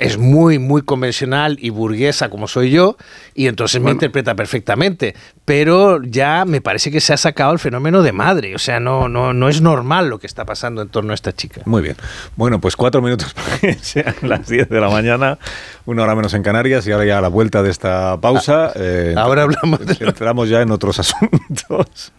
es 0.00 0.18
muy, 0.18 0.58
muy 0.58 0.82
convencional 0.82 1.56
y 1.60 1.70
burguesa 1.70 2.30
como 2.30 2.48
soy 2.48 2.70
yo, 2.70 2.96
y 3.34 3.46
entonces 3.46 3.80
me 3.80 3.92
interpreta 3.92 4.34
perfectamente. 4.34 5.14
Pero 5.44 6.02
ya 6.02 6.44
me 6.44 6.60
parece 6.60 6.90
que 6.90 7.00
se 7.00 7.12
ha 7.12 7.16
sacado 7.16 7.52
el 7.52 7.58
fenómeno 7.58 8.02
de 8.02 8.12
madre. 8.12 8.54
O 8.54 8.58
sea, 8.58 8.80
no, 8.80 9.08
no, 9.08 9.32
no 9.32 9.48
es 9.48 9.60
normal 9.60 10.08
lo 10.08 10.18
que 10.18 10.26
está 10.26 10.44
pasando 10.44 10.82
en 10.82 10.88
torno 10.88 11.12
a 11.12 11.14
esta 11.14 11.32
chica. 11.32 11.62
Muy 11.64 11.82
bien. 11.82 11.96
Bueno, 12.36 12.60
pues 12.60 12.76
cuatro 12.76 13.02
minutos 13.02 13.32
para 13.34 13.58
que 13.58 13.74
sean 13.80 14.14
las 14.22 14.48
10 14.48 14.68
de 14.68 14.80
la 14.80 14.88
mañana, 14.88 15.38
una 15.86 16.02
hora 16.02 16.14
menos 16.14 16.34
en 16.34 16.42
Canarias, 16.42 16.86
y 16.86 16.92
ahora 16.92 17.04
ya 17.04 17.18
a 17.18 17.20
la 17.20 17.28
vuelta 17.28 17.62
de 17.62 17.70
esta 17.70 18.20
pausa. 18.20 18.66
Ah, 18.66 18.72
eh, 18.76 19.14
ahora 19.16 19.42
hablamos 19.42 19.86
de. 19.86 19.96
Entramos 20.04 20.48
ya 20.48 20.60
en 20.60 20.70
otros 20.72 20.98
asuntos. 20.98 22.12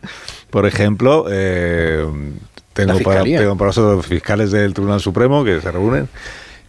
Por 0.50 0.66
ejemplo, 0.66 1.26
eh, 1.30 2.06
tengo, 2.74 3.00
para, 3.00 3.24
tengo 3.24 3.58
para 3.58 3.72
los 3.74 4.06
fiscales 4.06 4.52
del 4.52 4.74
Tribunal 4.74 5.02
Supremo 5.02 5.44
que 5.44 5.60
se 5.62 5.72
reúnen 5.72 6.10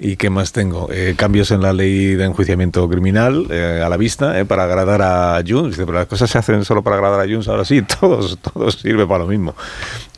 ¿Y 0.05 0.17
qué 0.17 0.31
más 0.31 0.51
tengo? 0.51 0.89
Eh, 0.91 1.15
cambios 1.17 1.53
en 1.53 1.63
la 1.63 1.73
ley 1.73 2.17
de 2.17 2.25
enjuiciamiento 2.25 2.89
criminal 2.89 3.47
eh, 3.51 3.81
a 3.85 3.89
la 3.89 3.97
vista 3.97 4.37
eh, 4.41 4.45
para 4.45 4.65
agradar 4.65 5.01
a 5.01 5.41
Junts. 5.47 5.77
Pero 5.77 5.93
las 5.93 6.07
cosas 6.07 6.29
se 6.29 6.39
hacen 6.39 6.65
solo 6.65 6.83
para 6.83 6.97
agradar 6.97 7.21
a 7.21 7.33
Junts. 7.33 7.47
Ahora 7.47 7.65
sí, 7.65 7.83
todos, 8.01 8.37
todos 8.41 8.75
sirve 8.75 9.07
para 9.07 9.21
lo 9.21 9.29
mismo. 9.29 9.55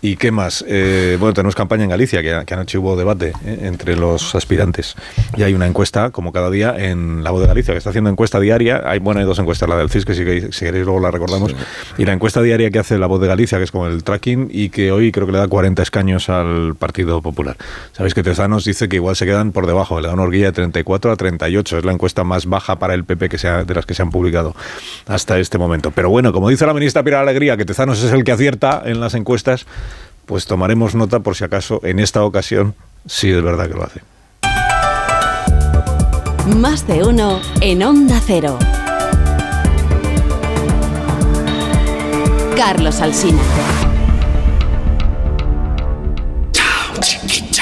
¿Y 0.01 0.17
qué 0.17 0.31
más? 0.31 0.63
bueno, 0.69 1.33
tenemos 1.33 1.55
campaña 1.55 1.85
en 1.85 1.89
Galicia, 1.89 2.21
que, 2.21 2.43
que 2.45 2.55
anoche 2.55 2.77
hubo 2.77 2.95
debate 2.95 3.33
entre 3.47 3.97
los 3.97 4.35
aspirantes. 4.35 4.97
Y 5.35 5.45
hay 5.45 5.55
una 5.55 5.67
encuesta, 5.67 6.11
como 6.11 6.31
cada 6.31 6.51
día, 6.51 6.75
en 6.77 7.25
La 7.25 7.31
Voz 7.31 7.41
de 7.41 7.47
Galicia, 7.47 7.73
que 7.73 7.79
está 7.79 7.89
haciendo 7.89 8.11
encuesta 8.11 8.39
diaria. 8.39 8.83
Hay, 8.85 8.99
bueno, 8.99 9.21
hay 9.21 9.27
dos 9.27 9.39
encuestas, 9.39 9.67
la 9.67 9.79
del 9.79 9.89
CIS, 9.89 10.05
que 10.05 10.15
si, 10.15 10.23
queréis, 10.23 10.85
luego 10.85 11.01
la 11.01 11.11
recordamos. 11.11 11.55
Y 11.97 12.05
la 12.05 12.13
encuesta 12.13 12.43
diaria 12.43 12.71
que 12.71 12.81
hace 12.81 12.99
La 12.99 13.07
Voz 13.07 13.19
de 13.23 13.29
Galicia, 13.29 13.57
que 13.57 13.65
es 13.65 13.71
como 13.71 13.87
el 13.87 14.05
tracking, 14.05 14.49
y 14.51 14.69
que 14.69 14.93
hoy 14.93 15.11
creo 15.11 15.25
que 15.25 15.33
le 15.33 15.39
da 15.39 15.49
40 15.49 15.83
escaños 15.83 16.29
al 16.29 16.75
Partido 16.75 17.23
Popular. 17.23 17.57
Sabéis 17.93 18.13
que 18.13 18.23
Tezanos 18.23 18.67
dice 18.67 18.91
que 18.91 18.97
igual 18.97 19.17
se 19.17 19.25
quedan 19.25 19.53
por 19.53 19.67
debajo 19.67 19.74
bajo, 19.75 20.01
le 20.01 20.09
da 20.09 20.15
una 20.15 20.25
horquilla 20.25 20.47
de 20.47 20.53
34 20.53 21.13
a 21.13 21.17
38. 21.17 21.79
Es 21.79 21.85
la 21.85 21.93
encuesta 21.93 22.25
más 22.25 22.47
baja 22.47 22.79
para 22.79 22.95
el 22.95 23.05
PP 23.05 23.29
que 23.29 23.39
sea, 23.39 23.65
de 23.65 23.75
las 23.75 23.87
que 23.87 23.95
se 23.95 24.03
han 24.03 24.11
publicado 24.11 24.55
hasta 25.07 25.39
este 25.39 25.59
momento. 25.59 25.91
Pero 25.91 26.11
bueno, 26.11 26.33
como 26.33 26.49
dice 26.49 26.67
la 26.67 26.75
ministra 26.75 27.03
Pilar 27.03 27.23
Alegría, 27.23 27.57
que 27.57 27.65
Tezanos 27.65 28.03
es 28.03 28.13
el 28.13 28.25
que 28.25 28.33
acierta 28.33 28.83
en 28.85 29.01
las 29.01 29.15
encuestas, 29.15 29.67
pues 30.27 30.47
tomaremos 30.47 30.95
nota 30.95 31.21
por 31.21 31.37
si 31.37 31.45
acaso 31.45 31.81
en 31.85 31.99
esta 31.99 32.23
ocasión 32.25 32.75
sí 33.07 33.31
es 33.31 33.43
verdad 33.43 33.69
que 33.69 33.75
lo 33.75 33.85
hace. 33.85 34.01
Más 36.57 36.87
de 36.87 37.03
uno 37.03 37.41
en 37.61 37.83
Onda 37.83 38.21
Cero. 38.25 38.59
Carlos 42.57 43.01
Alsina. 43.01 43.94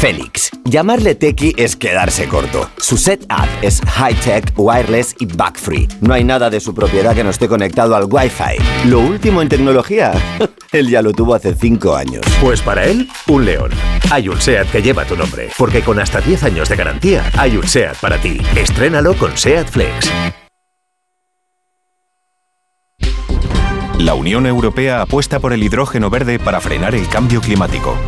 Félix. 0.00 0.50
Llamarle 0.64 1.14
Tequi 1.14 1.52
es 1.58 1.76
quedarse 1.76 2.26
corto. 2.26 2.70
Su 2.78 2.96
setup 2.96 3.46
es 3.60 3.82
high-tech, 3.82 4.54
wireless 4.56 5.14
y 5.18 5.26
bug-free. 5.26 5.88
No 6.00 6.14
hay 6.14 6.24
nada 6.24 6.48
de 6.48 6.58
su 6.58 6.74
propiedad 6.74 7.14
que 7.14 7.22
no 7.22 7.28
esté 7.28 7.48
conectado 7.48 7.94
al 7.94 8.06
Wi-Fi. 8.10 8.88
Lo 8.88 9.00
último 9.00 9.42
en 9.42 9.50
tecnología, 9.50 10.12
él 10.72 10.88
ya 10.88 11.02
lo 11.02 11.12
tuvo 11.12 11.34
hace 11.34 11.54
5 11.54 11.94
años. 11.94 12.24
Pues 12.40 12.62
para 12.62 12.86
él, 12.86 13.10
un 13.28 13.44
león. 13.44 13.72
Hay 14.10 14.30
un 14.30 14.40
SEAT 14.40 14.70
que 14.70 14.80
lleva 14.80 15.04
tu 15.04 15.18
nombre, 15.18 15.50
porque 15.58 15.82
con 15.82 16.00
hasta 16.00 16.22
10 16.22 16.44
años 16.44 16.70
de 16.70 16.76
garantía, 16.76 17.30
hay 17.36 17.58
un 17.58 17.68
SEAT 17.68 17.98
para 17.98 18.16
ti. 18.16 18.40
Estrénalo 18.56 19.12
con 19.16 19.36
SEAT 19.36 19.68
Flex. 19.68 20.10
La 23.98 24.14
Unión 24.14 24.46
Europea 24.46 25.02
apuesta 25.02 25.40
por 25.40 25.52
el 25.52 25.62
hidrógeno 25.62 26.08
verde 26.08 26.38
para 26.38 26.62
frenar 26.62 26.94
el 26.94 27.06
cambio 27.06 27.42
climático. 27.42 27.98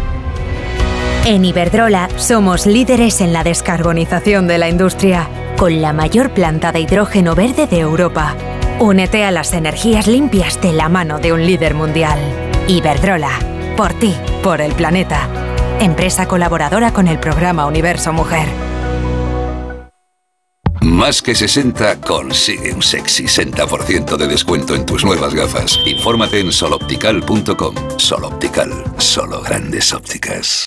En 1.24 1.44
Iberdrola 1.44 2.08
somos 2.16 2.66
líderes 2.66 3.20
en 3.20 3.32
la 3.32 3.44
descarbonización 3.44 4.48
de 4.48 4.58
la 4.58 4.68
industria 4.68 5.28
con 5.56 5.80
la 5.80 5.92
mayor 5.92 6.34
planta 6.34 6.72
de 6.72 6.80
hidrógeno 6.80 7.36
verde 7.36 7.68
de 7.68 7.78
Europa. 7.78 8.34
Únete 8.80 9.24
a 9.24 9.30
las 9.30 9.52
energías 9.52 10.08
limpias 10.08 10.60
de 10.60 10.72
la 10.72 10.88
mano 10.88 11.20
de 11.20 11.32
un 11.32 11.46
líder 11.46 11.74
mundial. 11.74 12.18
Iberdrola, 12.66 13.38
por 13.76 13.92
ti, 13.94 14.16
por 14.42 14.60
el 14.60 14.72
planeta. 14.72 15.28
Empresa 15.78 16.26
colaboradora 16.26 16.92
con 16.92 17.06
el 17.06 17.20
programa 17.20 17.66
Universo 17.66 18.12
Mujer. 18.12 18.48
Más 20.80 21.22
que 21.22 21.36
60 21.36 22.00
consigue 22.00 22.72
un 22.72 22.82
sexy 22.82 23.26
60% 23.26 24.16
de 24.16 24.26
descuento 24.26 24.74
en 24.74 24.84
tus 24.84 25.04
nuevas 25.04 25.32
gafas. 25.34 25.78
Infórmate 25.86 26.40
en 26.40 26.50
soloptical.com. 26.50 27.74
Soloptical, 27.96 28.72
solo 28.98 29.40
grandes 29.40 29.92
ópticas. 29.92 30.66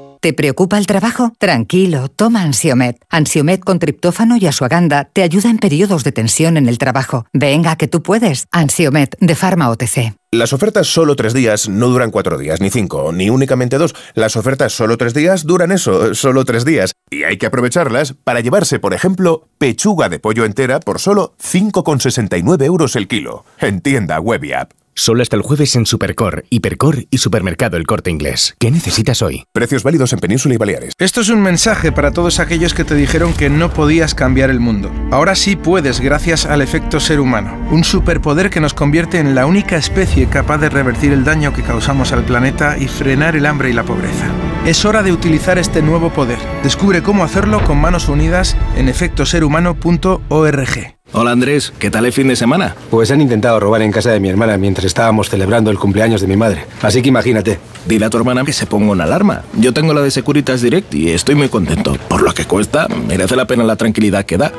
¿Te 0.21 0.33
preocupa 0.33 0.77
el 0.77 0.85
trabajo? 0.85 1.33
Tranquilo, 1.39 2.07
toma 2.07 2.43
Ansiomet. 2.43 2.95
Ansiomet 3.09 3.63
con 3.63 3.79
triptófano 3.79 4.37
y 4.37 4.45
asuaganda 4.45 5.05
te 5.05 5.23
ayuda 5.23 5.49
en 5.49 5.57
periodos 5.57 6.03
de 6.03 6.11
tensión 6.11 6.57
en 6.57 6.69
el 6.69 6.77
trabajo. 6.77 7.25
Venga, 7.33 7.75
que 7.75 7.87
tú 7.87 8.03
puedes. 8.03 8.45
Ansiomet 8.51 9.17
de 9.19 9.33
Pharma 9.33 9.71
OTC. 9.71 10.13
Las 10.31 10.53
ofertas 10.53 10.85
solo 10.85 11.15
tres 11.15 11.33
días 11.33 11.69
no 11.69 11.87
duran 11.87 12.11
cuatro 12.11 12.37
días, 12.37 12.61
ni 12.61 12.69
cinco, 12.69 13.11
ni 13.11 13.31
únicamente 13.31 13.79
dos. 13.79 13.95
Las 14.13 14.35
ofertas 14.35 14.73
solo 14.73 14.95
tres 14.95 15.15
días 15.15 15.47
duran 15.47 15.71
eso, 15.71 16.13
solo 16.13 16.45
tres 16.45 16.65
días. 16.65 16.93
Y 17.09 17.23
hay 17.23 17.37
que 17.37 17.47
aprovecharlas 17.47 18.13
para 18.13 18.41
llevarse, 18.41 18.77
por 18.77 18.93
ejemplo, 18.93 19.47
pechuga 19.57 20.07
de 20.07 20.19
pollo 20.19 20.45
entera 20.45 20.81
por 20.81 20.99
solo 20.99 21.33
5,69 21.41 22.63
euros 22.63 22.95
el 22.95 23.07
kilo. 23.07 23.43
En 23.57 23.81
tienda 23.81 24.19
web 24.19 24.43
y 24.43 24.53
app. 24.53 24.71
Solo 24.93 25.21
hasta 25.21 25.35
el 25.35 25.41
jueves 25.41 25.75
en 25.75 25.85
Supercor, 25.85 26.45
Hipercor 26.49 27.05
y 27.09 27.17
Supermercado 27.17 27.77
El 27.77 27.87
Corte 27.87 28.11
Inglés. 28.11 28.55
¿Qué 28.59 28.71
necesitas 28.71 29.21
hoy? 29.21 29.45
Precios 29.53 29.83
válidos 29.83 30.13
en 30.13 30.19
Península 30.19 30.55
y 30.55 30.57
Baleares. 30.57 30.93
Esto 30.99 31.21
es 31.21 31.29
un 31.29 31.41
mensaje 31.41 31.91
para 31.91 32.11
todos 32.11 32.39
aquellos 32.39 32.73
que 32.73 32.83
te 32.83 32.95
dijeron 32.95 33.33
que 33.33 33.49
no 33.49 33.73
podías 33.73 34.13
cambiar 34.13 34.49
el 34.49 34.59
mundo. 34.59 34.91
Ahora 35.11 35.35
sí 35.35 35.55
puedes 35.55 36.01
gracias 36.01 36.45
al 36.45 36.61
efecto 36.61 36.99
ser 36.99 37.19
humano, 37.19 37.57
un 37.71 37.83
superpoder 37.83 38.49
que 38.49 38.59
nos 38.59 38.73
convierte 38.73 39.19
en 39.19 39.33
la 39.33 39.45
única 39.45 39.77
especie 39.77 40.27
capaz 40.27 40.59
de 40.59 40.69
revertir 40.69 41.13
el 41.13 41.23
daño 41.23 41.53
que 41.53 41.63
causamos 41.63 42.11
al 42.11 42.25
planeta 42.25 42.77
y 42.77 42.87
frenar 42.87 43.35
el 43.35 43.45
hambre 43.45 43.69
y 43.69 43.73
la 43.73 43.83
pobreza. 43.83 44.27
Es 44.65 44.85
hora 44.85 45.03
de 45.03 45.11
utilizar 45.11 45.57
este 45.57 45.81
nuevo 45.81 46.11
poder. 46.11 46.37
Descubre 46.63 47.01
cómo 47.01 47.23
hacerlo 47.23 47.63
con 47.63 47.79
manos 47.79 48.09
unidas 48.09 48.57
en 48.75 48.89
efectoserhumano.org. 48.89 51.00
Hola 51.13 51.31
Andrés, 51.31 51.73
¿qué 51.77 51.91
tal 51.91 52.05
el 52.05 52.13
fin 52.13 52.29
de 52.29 52.37
semana? 52.37 52.73
Pues 52.89 53.11
han 53.11 53.19
intentado 53.19 53.59
robar 53.59 53.81
en 53.81 53.91
casa 53.91 54.11
de 54.11 54.21
mi 54.21 54.29
hermana 54.29 54.57
mientras 54.57 54.85
estábamos 54.85 55.29
celebrando 55.29 55.69
el 55.69 55.77
cumpleaños 55.77 56.21
de 56.21 56.27
mi 56.27 56.37
madre. 56.37 56.65
Así 56.81 57.01
que 57.01 57.09
imagínate. 57.09 57.59
Dile 57.85 58.05
a 58.05 58.09
tu 58.09 58.17
hermana 58.17 58.45
que 58.45 58.53
se 58.53 58.65
ponga 58.65 58.93
una 58.93 59.03
alarma. 59.03 59.41
Yo 59.57 59.73
tengo 59.73 59.93
la 59.93 59.99
de 59.99 60.09
Securitas 60.09 60.61
Direct 60.61 60.93
y 60.93 61.09
estoy 61.09 61.35
muy 61.35 61.49
contento. 61.49 61.97
Por 62.07 62.21
lo 62.21 62.33
que 62.33 62.45
cuesta, 62.45 62.87
merece 62.87 63.35
la 63.35 63.45
pena 63.45 63.65
la 63.65 63.75
tranquilidad 63.75 64.23
que 64.23 64.37
da. 64.37 64.53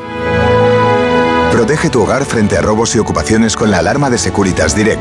Protege 1.52 1.89
tu 1.89 2.02
hogar 2.02 2.26
frente 2.26 2.58
a 2.58 2.60
robos 2.60 2.94
y 2.97 2.98
ocupaciones 2.98 3.56
con 3.56 3.70
la 3.70 3.78
alarma 3.78 4.10
de 4.10 4.18
Securitas 4.18 4.76
Direct. 4.76 5.00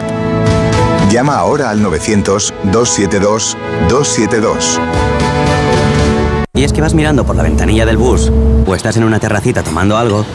Llama 1.11 1.35
ahora 1.35 1.69
al 1.69 1.81
900-272-272. 1.81 4.80
Y 6.53 6.63
es 6.63 6.71
que 6.71 6.80
vas 6.80 6.93
mirando 6.93 7.25
por 7.25 7.35
la 7.35 7.43
ventanilla 7.43 7.85
del 7.85 7.97
bus 7.97 8.31
o 8.65 8.73
estás 8.73 8.95
en 8.95 9.03
una 9.03 9.19
terracita 9.19 9.63
tomando 9.63 9.97
algo 9.97 10.25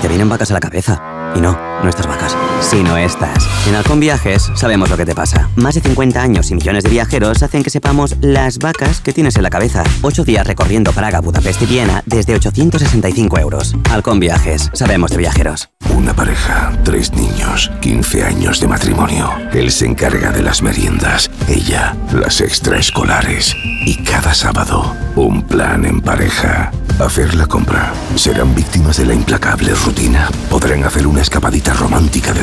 te 0.00 0.08
vienen 0.08 0.28
vacas 0.28 0.50
a 0.50 0.54
la 0.54 0.60
cabeza. 0.60 1.32
Y 1.34 1.40
no, 1.40 1.56
estas 1.88 2.06
vacas, 2.06 2.36
sino 2.60 2.96
estas. 2.96 3.48
En 3.66 3.74
Halcón 3.74 4.00
Viajes 4.00 4.50
sabemos 4.54 4.90
lo 4.90 4.96
que 4.96 5.06
te 5.06 5.14
pasa. 5.14 5.48
Más 5.56 5.74
de 5.74 5.80
50 5.80 6.22
años 6.22 6.50
y 6.50 6.54
millones 6.54 6.84
de 6.84 6.90
viajeros 6.90 7.42
hacen 7.42 7.62
que 7.62 7.70
sepamos 7.70 8.16
las 8.20 8.58
vacas 8.58 9.00
que 9.00 9.12
tienes 9.12 9.36
en 9.36 9.42
la 9.42 9.50
cabeza. 9.50 9.82
Ocho 10.02 10.24
días 10.24 10.46
recorriendo 10.46 10.92
Praga, 10.92 11.20
Budapest 11.20 11.62
y 11.62 11.66
Viena 11.66 12.02
desde 12.06 12.34
865 12.34 13.38
euros. 13.38 13.74
Halcón 13.90 14.20
Viajes, 14.20 14.70
sabemos 14.72 15.10
de 15.10 15.18
viajeros. 15.18 15.70
Una 15.94 16.14
pareja, 16.14 16.72
tres 16.84 17.12
niños, 17.12 17.70
15 17.80 18.24
años 18.24 18.60
de 18.60 18.68
matrimonio. 18.68 19.30
Él 19.52 19.70
se 19.70 19.86
encarga 19.86 20.30
de 20.30 20.42
las 20.42 20.62
meriendas, 20.62 21.30
ella 21.48 21.96
las 22.12 22.40
extraescolares. 22.40 23.54
Y 23.84 23.96
cada 24.02 24.34
sábado, 24.34 24.94
un 25.16 25.42
plan 25.42 25.84
en 25.84 26.00
pareja. 26.00 26.70
Hacer 26.98 27.34
la 27.34 27.46
compra. 27.46 27.92
Serán 28.14 28.54
víctimas 28.54 28.98
de 28.98 29.06
la 29.06 29.14
implacable 29.14 29.74
rutina. 29.74 30.28
Podrán 30.50 30.84
hacer 30.84 31.06
una 31.06 31.22
escapadita 31.22 31.72
romántica 31.72 32.32
de 32.34 32.42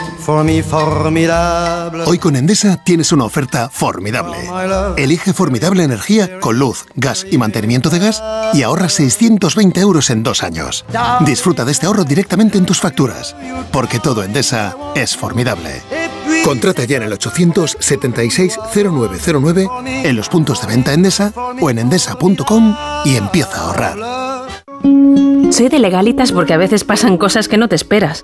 formidable. 0.21 2.03
Hoy 2.05 2.19
con 2.19 2.35
Endesa 2.35 2.77
tienes 2.83 3.11
una 3.11 3.25
oferta 3.25 3.69
formidable. 3.69 4.37
Elige 4.97 5.33
formidable 5.33 5.83
energía 5.83 6.39
con 6.39 6.59
luz, 6.59 6.85
gas 6.95 7.25
y 7.29 7.37
mantenimiento 7.37 7.89
de 7.89 7.99
gas 7.99 8.23
y 8.53 8.63
ahorra 8.63 8.87
620 8.89 9.79
euros 9.79 10.09
en 10.09 10.23
dos 10.23 10.43
años. 10.43 10.85
Disfruta 11.21 11.63
de 11.65 11.71
este 11.71 11.87
ahorro 11.87 12.03
directamente 12.03 12.57
en 12.57 12.65
tus 12.65 12.79
facturas, 12.79 13.35
porque 13.71 13.99
todo 13.99 14.23
Endesa 14.23 14.75
es 14.95 15.17
formidable. 15.17 15.81
Contrata 16.43 16.83
ya 16.85 16.97
en 16.97 17.03
el 17.03 17.13
876-0909, 17.13 20.05
en 20.05 20.15
los 20.15 20.27
puntos 20.29 20.61
de 20.61 20.67
venta 20.67 20.93
Endesa 20.93 21.33
o 21.59 21.69
en 21.69 21.79
endesa.com 21.79 22.75
y 23.05 23.15
empieza 23.15 23.57
a 23.57 23.65
ahorrar. 23.65 23.97
Soy 25.51 25.69
de 25.69 25.79
legalitas 25.79 26.31
porque 26.31 26.53
a 26.53 26.57
veces 26.57 26.83
pasan 26.83 27.17
cosas 27.17 27.47
que 27.47 27.57
no 27.57 27.67
te 27.67 27.75
esperas. 27.75 28.23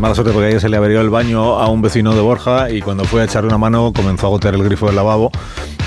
Mala 0.00 0.14
suerte, 0.14 0.32
porque 0.32 0.46
ayer 0.46 0.60
se 0.62 0.70
le 0.70 0.78
averió 0.78 1.02
el 1.02 1.10
baño 1.10 1.58
a 1.60 1.68
un 1.68 1.82
vecino 1.82 2.14
de 2.14 2.22
Borja 2.22 2.70
y 2.70 2.80
cuando 2.80 3.04
fue 3.04 3.20
a 3.20 3.24
echarle 3.24 3.48
una 3.48 3.58
mano 3.58 3.92
comenzó 3.94 4.28
a 4.28 4.30
gotear 4.30 4.54
el 4.54 4.64
grifo 4.64 4.86
del 4.86 4.96
lavabo 4.96 5.30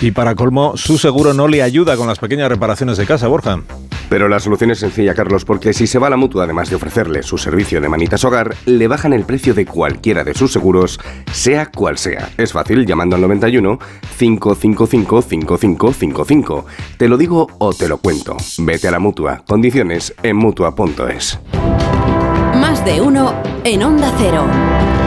y 0.02 0.12
para 0.12 0.36
colmo 0.36 0.78
su 0.78 1.00
seguro 1.00 1.34
no 1.34 1.48
le 1.48 1.64
ayuda 1.64 1.98
con 1.98 2.08
las 2.08 2.20
pequeñas 2.20 2.48
reparaciones 2.48 2.98
de 2.98 3.08
casa, 3.08 3.28
Borja. 3.28 3.62
Pero 4.10 4.30
la 4.30 4.40
solución 4.40 4.70
es 4.70 4.78
sencilla, 4.78 5.16
Carlos, 5.16 5.46
porque 5.46 5.74
si 5.74 5.88
se 5.88 5.98
va 5.98 6.06
a 6.06 6.10
la 6.12 6.18
mutua, 6.18 6.44
además 6.44 6.70
de 6.70 6.76
ofrecerle 6.76 7.24
su 7.24 7.40
servicio 7.40 7.82
de 7.82 7.90
manitas 7.90 8.24
hogar, 8.24 8.56
le 8.68 8.88
bajan 8.88 9.14
el 9.14 9.26
precio 9.26 9.56
de 9.56 9.66
cualquiera 9.66 10.24
de 10.24 10.36
sus 10.36 10.52
seguros, 10.52 11.00
sea 11.32 11.66
cual 11.66 11.98
sea. 11.98 12.30
Es 12.38 12.54
fácil 12.54 12.86
llamando 12.86 13.16
al 13.16 13.24
91 13.24 13.80
555 14.20 15.22
5555. 15.24 16.66
Te 16.98 17.10
lo 17.10 17.18
digo 17.18 17.48
o 17.58 17.74
te 17.74 17.90
lo 17.90 17.98
cuento. 17.98 18.38
Vete 18.60 18.90
a 18.90 18.92
la 18.92 19.00
mutua. 19.00 19.44
Condiciones 19.48 20.14
en 20.22 20.36
mutua.es. 20.36 21.40
De 22.86 23.00
uno 23.00 23.34
en 23.64 23.82
Onda 23.82 24.12
Cero. 24.18 25.03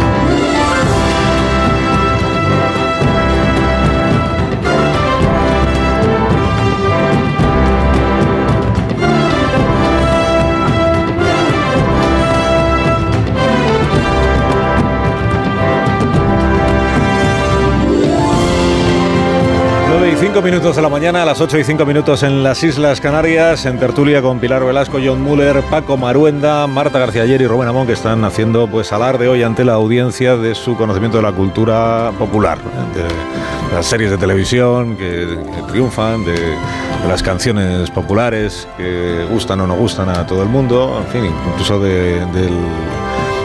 5 20.37 20.43
minutos 20.45 20.77
de 20.77 20.83
la 20.83 20.91
mañana, 20.91 21.23
a 21.23 21.25
las 21.25 21.41
8 21.41 21.59
y 21.61 21.65
5 21.65 21.87
minutos 21.87 22.23
en 22.23 22.43
las 22.43 22.63
Islas 22.63 23.01
Canarias, 23.01 23.65
en 23.65 23.79
tertulia 23.79 24.21
con 24.21 24.39
Pilar 24.39 24.63
Velasco, 24.67 24.99
John 25.03 25.23
Muller, 25.23 25.63
Paco 25.71 25.97
Maruenda, 25.97 26.67
Marta 26.67 26.99
García 26.99 27.23
Ayer 27.23 27.41
y 27.41 27.47
Rubén 27.47 27.69
Amón, 27.71 27.87
que 27.87 27.95
están 27.95 28.23
haciendo 28.23 28.67
pues 28.69 28.93
alarde 28.93 29.29
hoy 29.29 29.43
ante 29.43 29.65
la 29.65 29.73
audiencia 29.73 30.37
de 30.37 30.55
su 30.55 30.77
conocimiento 30.77 31.17
de 31.17 31.23
la 31.23 31.33
cultura 31.33 32.13
popular, 32.19 32.59
de 32.59 33.75
las 33.75 33.87
series 33.87 34.11
de 34.11 34.19
televisión 34.19 34.97
que, 34.99 35.39
que 35.55 35.63
triunfan, 35.73 36.23
de, 36.27 36.33
de 36.35 37.09
las 37.09 37.23
canciones 37.23 37.91
populares 37.91 38.69
que 38.77 39.25
gustan 39.31 39.63
o 39.63 39.67
no 39.67 39.75
gustan 39.75 40.11
a 40.11 40.27
todo 40.27 40.43
el 40.43 40.51
mundo, 40.51 41.03
en 41.03 41.11
fin, 41.23 41.33
incluso 41.53 41.81
de- 41.81 42.27
del 42.27 42.53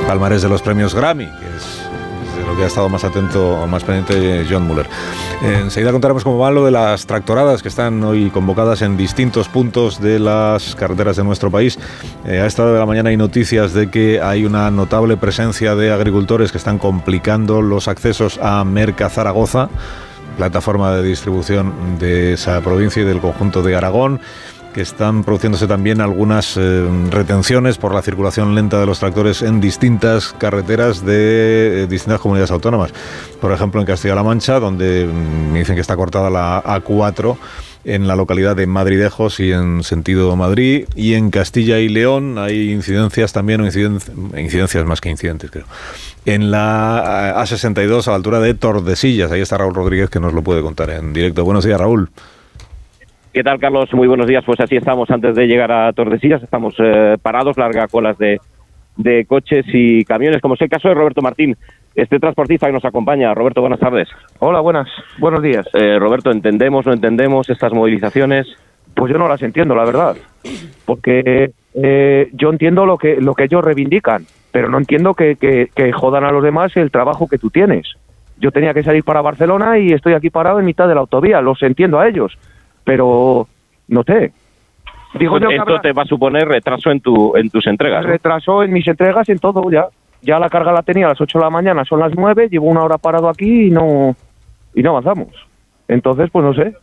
palmarés 0.07 0.41
de 0.41 0.49
los 0.49 0.61
premios 0.61 0.93
Grammy, 0.93 1.27
que 1.27 1.45
es 1.55 1.80
de 2.41 2.47
lo 2.47 2.57
que 2.57 2.63
ha 2.63 2.67
estado 2.67 2.89
más 2.89 3.03
atento 3.03 3.61
o 3.61 3.67
más 3.67 3.83
pendiente 3.83 4.45
John 4.49 4.67
Muller. 4.67 4.87
Enseguida 5.43 5.91
contaremos 5.91 6.23
cómo 6.23 6.37
va 6.37 6.51
lo 6.51 6.65
de 6.65 6.71
las 6.71 7.05
tractoradas 7.05 7.61
que 7.61 7.67
están 7.67 8.03
hoy 8.03 8.29
convocadas 8.29 8.81
en 8.81 8.97
distintos 8.97 9.47
puntos 9.47 10.01
de 10.01 10.19
las 10.19 10.75
carreteras 10.75 11.17
de 11.17 11.23
nuestro 11.23 11.51
país. 11.51 11.77
Eh, 12.25 12.39
a 12.39 12.45
esta 12.45 12.63
hora 12.63 12.73
de 12.73 12.79
la 12.79 12.85
mañana 12.85 13.09
hay 13.09 13.17
noticias 13.17 13.73
de 13.73 13.89
que 13.89 14.21
hay 14.21 14.45
una 14.45 14.71
notable 14.71 15.17
presencia 15.17 15.75
de 15.75 15.91
agricultores 15.91 16.51
que 16.51 16.57
están 16.57 16.77
complicando 16.79 17.61
los 17.61 17.87
accesos 17.87 18.39
a 18.41 18.63
Merca 18.63 19.09
Zaragoza 19.09 19.69
plataforma 20.37 20.95
de 20.95 21.03
distribución 21.03 21.99
de 21.99 22.33
esa 22.33 22.61
provincia 22.61 23.01
y 23.01 23.05
del 23.05 23.19
conjunto 23.19 23.61
de 23.61 23.75
Aragón 23.75 24.21
que 24.73 24.81
están 24.81 25.23
produciéndose 25.23 25.67
también 25.67 26.01
algunas 26.01 26.55
eh, 26.57 26.87
retenciones 27.09 27.77
por 27.77 27.93
la 27.93 28.01
circulación 28.01 28.55
lenta 28.55 28.79
de 28.79 28.85
los 28.85 28.99
tractores 28.99 29.41
en 29.41 29.59
distintas 29.61 30.33
carreteras 30.37 31.05
de 31.05 31.83
eh, 31.83 31.87
distintas 31.87 32.19
comunidades 32.21 32.51
autónomas. 32.51 32.93
Por 33.39 33.51
ejemplo, 33.51 33.81
en 33.81 33.87
Castilla-La 33.87 34.23
Mancha, 34.23 34.59
donde 34.59 35.05
mm, 35.05 35.51
me 35.51 35.59
dicen 35.59 35.75
que 35.75 35.81
está 35.81 35.95
cortada 35.95 36.29
la 36.29 36.63
A4 36.63 37.37
en 37.83 38.07
la 38.07 38.15
localidad 38.15 38.55
de 38.55 38.67
Madridejos 38.67 39.39
y 39.39 39.51
en 39.51 39.83
sentido 39.83 40.35
Madrid. 40.35 40.85
Y 40.95 41.15
en 41.15 41.31
Castilla 41.31 41.79
y 41.79 41.89
León 41.89 42.37
hay 42.37 42.71
incidencias 42.71 43.33
también, 43.33 43.61
o 43.61 43.65
inciden- 43.65 43.99
incidencias 44.39 44.85
más 44.85 45.01
que 45.01 45.09
incidentes, 45.09 45.49
creo. 45.51 45.65
En 46.25 46.51
la 46.51 47.33
eh, 47.35 47.39
A62 47.41 48.07
a 48.07 48.11
la 48.11 48.15
altura 48.17 48.39
de 48.39 48.53
Tordesillas. 48.53 49.31
Ahí 49.31 49.41
está 49.41 49.57
Raúl 49.57 49.73
Rodríguez 49.73 50.09
que 50.09 50.19
nos 50.19 50.33
lo 50.33 50.43
puede 50.43 50.61
contar 50.61 50.91
en 50.91 51.11
directo. 51.11 51.43
Buenos 51.43 51.65
días, 51.65 51.79
Raúl. 51.79 52.09
¿Qué 53.33 53.43
tal, 53.43 53.59
Carlos? 53.59 53.93
Muy 53.93 54.09
buenos 54.09 54.27
días. 54.27 54.43
Pues 54.45 54.59
así 54.59 54.75
estamos 54.75 55.09
antes 55.09 55.35
de 55.35 55.47
llegar 55.47 55.71
a 55.71 55.93
Tordesillas. 55.93 56.43
Estamos 56.43 56.75
eh, 56.79 57.17
parados, 57.21 57.57
larga 57.57 57.87
colas 57.87 58.17
de, 58.17 58.39
de 58.97 59.25
coches 59.25 59.65
y 59.71 60.03
camiones, 60.03 60.41
como 60.41 60.55
es 60.55 60.61
el 60.61 60.69
caso 60.69 60.89
de 60.89 60.95
Roberto 60.95 61.21
Martín, 61.21 61.55
este 61.95 62.19
transportista 62.19 62.67
que 62.67 62.73
nos 62.73 62.83
acompaña. 62.83 63.33
Roberto, 63.33 63.61
buenas 63.61 63.79
tardes. 63.79 64.09
Hola, 64.39 64.59
buenas. 64.59 64.89
Buenos 65.17 65.41
días. 65.41 65.65
Eh, 65.73 65.97
Roberto, 65.97 66.29
¿entendemos, 66.29 66.85
no 66.85 66.91
entendemos 66.91 67.49
estas 67.49 67.71
movilizaciones? 67.71 68.47
Pues 68.93 69.13
yo 69.13 69.17
no 69.17 69.29
las 69.29 69.41
entiendo, 69.41 69.75
la 69.75 69.85
verdad. 69.85 70.17
Porque 70.85 71.51
eh, 71.73 72.29
yo 72.33 72.49
entiendo 72.49 72.85
lo 72.85 72.97
que, 72.97 73.21
lo 73.21 73.33
que 73.33 73.45
ellos 73.45 73.63
reivindican, 73.63 74.25
pero 74.51 74.67
no 74.67 74.77
entiendo 74.77 75.13
que, 75.13 75.37
que, 75.37 75.69
que 75.73 75.93
jodan 75.93 76.25
a 76.25 76.31
los 76.31 76.43
demás 76.43 76.75
el 76.75 76.91
trabajo 76.91 77.29
que 77.29 77.37
tú 77.37 77.49
tienes. 77.49 77.87
Yo 78.39 78.51
tenía 78.51 78.73
que 78.73 78.83
salir 78.83 79.05
para 79.05 79.21
Barcelona 79.21 79.77
y 79.79 79.93
estoy 79.93 80.15
aquí 80.15 80.29
parado 80.29 80.59
en 80.59 80.65
mitad 80.65 80.89
de 80.89 80.95
la 80.95 81.01
autovía. 81.01 81.39
Los 81.39 81.63
entiendo 81.63 81.99
a 81.99 82.09
ellos, 82.09 82.37
pero 82.83 83.47
no 83.87 84.03
sé. 84.03 84.31
Digo 85.19 85.39
yo 85.39 85.49
que 85.49 85.55
Esto 85.55 85.69
habrá- 85.71 85.81
te 85.81 85.91
va 85.91 86.03
a 86.03 86.05
suponer 86.05 86.47
retraso 86.47 86.89
en, 86.91 87.01
tu, 87.01 87.35
en 87.35 87.49
tus 87.49 87.67
entregas. 87.67 88.03
¿no? 88.03 88.11
retrasó 88.11 88.63
en 88.63 88.71
mis 88.71 88.87
entregas 88.87 89.27
en 89.29 89.39
todo 89.39 89.69
ya. 89.69 89.87
Ya 90.21 90.37
la 90.39 90.49
carga 90.49 90.71
la 90.71 90.83
tenía 90.83 91.07
a 91.07 91.09
las 91.09 91.19
8 91.21 91.39
de 91.39 91.43
la 91.43 91.49
mañana, 91.49 91.83
son 91.83 91.99
las 91.99 92.13
9, 92.15 92.47
llevo 92.49 92.67
una 92.67 92.83
hora 92.83 92.97
parado 92.99 93.27
aquí 93.27 93.67
y 93.67 93.71
no 93.71 94.15
y 94.75 94.83
no 94.83 94.91
avanzamos. 94.91 95.29
Entonces, 95.87 96.29
pues 96.31 96.45
no 96.45 96.53
sé. 96.53 96.73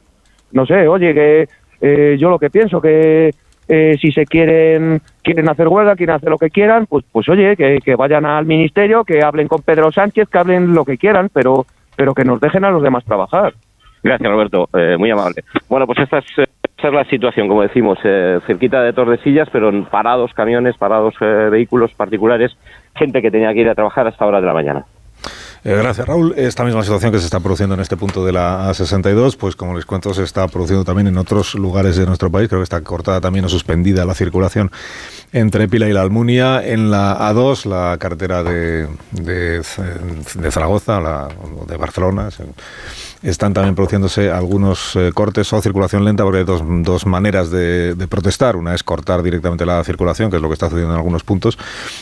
No 0.53 0.67
sé, 0.67 0.89
oye, 0.89 1.15
que 1.15 1.49
eh, 1.81 2.17
yo 2.19 2.31
lo 2.31 2.39
que 2.39 2.51
pienso 2.51 2.81
que 2.81 3.31
eh, 3.69 3.97
si 4.01 4.11
se 4.13 4.27
quieren 4.27 5.01
quieren 5.23 5.49
hacer 5.49 5.69
huelga, 5.69 5.95
quieren 5.95 6.17
hacer 6.17 6.31
lo 6.31 6.37
que 6.39 6.51
quieran, 6.51 6.87
pues 6.87 7.05
pues 7.13 7.29
oye, 7.29 7.55
que, 7.57 7.79
que 7.85 7.95
vayan 7.97 8.27
al 8.27 8.45
ministerio, 8.45 9.05
que 9.05 9.23
hablen 9.23 9.47
con 9.47 9.63
Pedro 9.63 9.93
Sánchez, 9.93 10.29
que 10.29 10.39
hablen 10.39 10.75
lo 10.75 10.85
que 10.85 10.99
quieran, 10.99 11.31
pero 11.33 11.65
pero 11.97 12.15
que 12.15 12.25
nos 12.25 12.41
dejen 12.41 12.65
a 12.65 12.71
los 12.71 12.83
demás 12.83 13.05
trabajar. 13.05 13.55
Gracias, 14.03 14.31
Roberto. 14.31 14.69
Eh, 14.75 14.97
muy 14.99 15.11
amable. 15.11 15.43
Bueno, 15.69 15.87
pues 15.87 15.99
esta 15.99 16.19
es, 16.19 16.39
eh, 16.39 16.47
es 16.87 16.93
la 16.93 17.05
situación, 17.05 17.49
como 17.49 17.63
decimos, 17.63 17.99
eh, 18.05 18.39
cerquita 18.47 18.83
de 18.83 18.93
Tordesillas, 18.93 19.49
pero 19.51 19.69
en 19.69 19.85
parados 19.87 20.33
camiones, 20.35 20.77
parados 20.77 21.15
eh, 21.21 21.49
vehículos 21.51 21.93
particulares, 21.95 22.57
gente 22.95 23.21
que 23.21 23.31
tenía 23.31 23.53
que 23.53 23.61
ir 23.61 23.69
a 23.69 23.75
trabajar 23.75 24.07
hasta 24.07 24.25
hora 24.25 24.41
de 24.41 24.47
la 24.47 24.53
mañana. 24.53 24.85
Eh, 25.65 25.75
gracias, 25.75 26.07
Raúl. 26.07 26.35
Esta 26.37 26.65
misma 26.65 26.83
situación 26.83 27.11
que 27.11 27.19
se 27.19 27.25
está 27.25 27.41
produciendo 27.41 27.75
en 27.75 27.81
este 27.81 27.97
punto 27.97 28.25
de 28.25 28.33
la 28.33 28.71
A62, 28.71 29.37
pues 29.37 29.57
como 29.57 29.75
les 29.75 29.85
cuento, 29.85 30.15
se 30.15 30.23
está 30.23 30.47
produciendo 30.47 30.85
también 30.85 31.09
en 31.09 31.19
otros 31.19 31.57
lugares 31.57 31.97
de 31.97 32.07
nuestro 32.07 32.31
país. 32.31 32.49
Creo 32.49 32.61
que 32.61 32.65
está 32.65 32.81
cortada 32.83 33.21
también 33.21 33.45
o 33.45 33.49
suspendida 33.49 34.05
la 34.05 34.15
circulación 34.15 34.71
entre 35.33 35.69
Pila 35.69 35.89
y 35.89 35.93
la 35.93 36.03
Almunia. 36.03 36.67
En 36.67 36.91
la 36.91 37.19
A2, 37.31 37.65
la 37.67 37.97
carretera 37.99 38.43
de, 38.43 38.89
de, 39.13 39.63
Zaragoza, 40.51 41.01
la, 41.01 41.29
de 41.67 41.77
Barcelona, 41.77 42.31
están 43.23 43.53
también 43.53 43.75
produciéndose 43.75 44.31
algunos 44.31 44.95
eh, 44.95 45.11
cortes 45.13 45.53
o 45.53 45.61
circulación 45.61 46.05
lenta 46.05 46.23
porque 46.23 46.39
hay 46.39 46.45
dos, 46.45 46.63
dos 46.65 47.07
maneras 47.07 47.51
de, 47.51 47.95
de 47.95 48.09
protestar. 48.09 48.57
Una 48.57 48.75
es 48.75 48.83
cortar 48.83 49.23
directamente 49.23 49.67
la 49.67 49.83
circulación, 49.85 50.31
que 50.31 50.37
es 50.37 50.43
lo 50.43 50.49
que 50.49 50.55
está 50.55 50.67
sucediendo 50.67 50.95
en 50.95 50.99
algunos 50.99 51.25
puntos, 51.25 51.59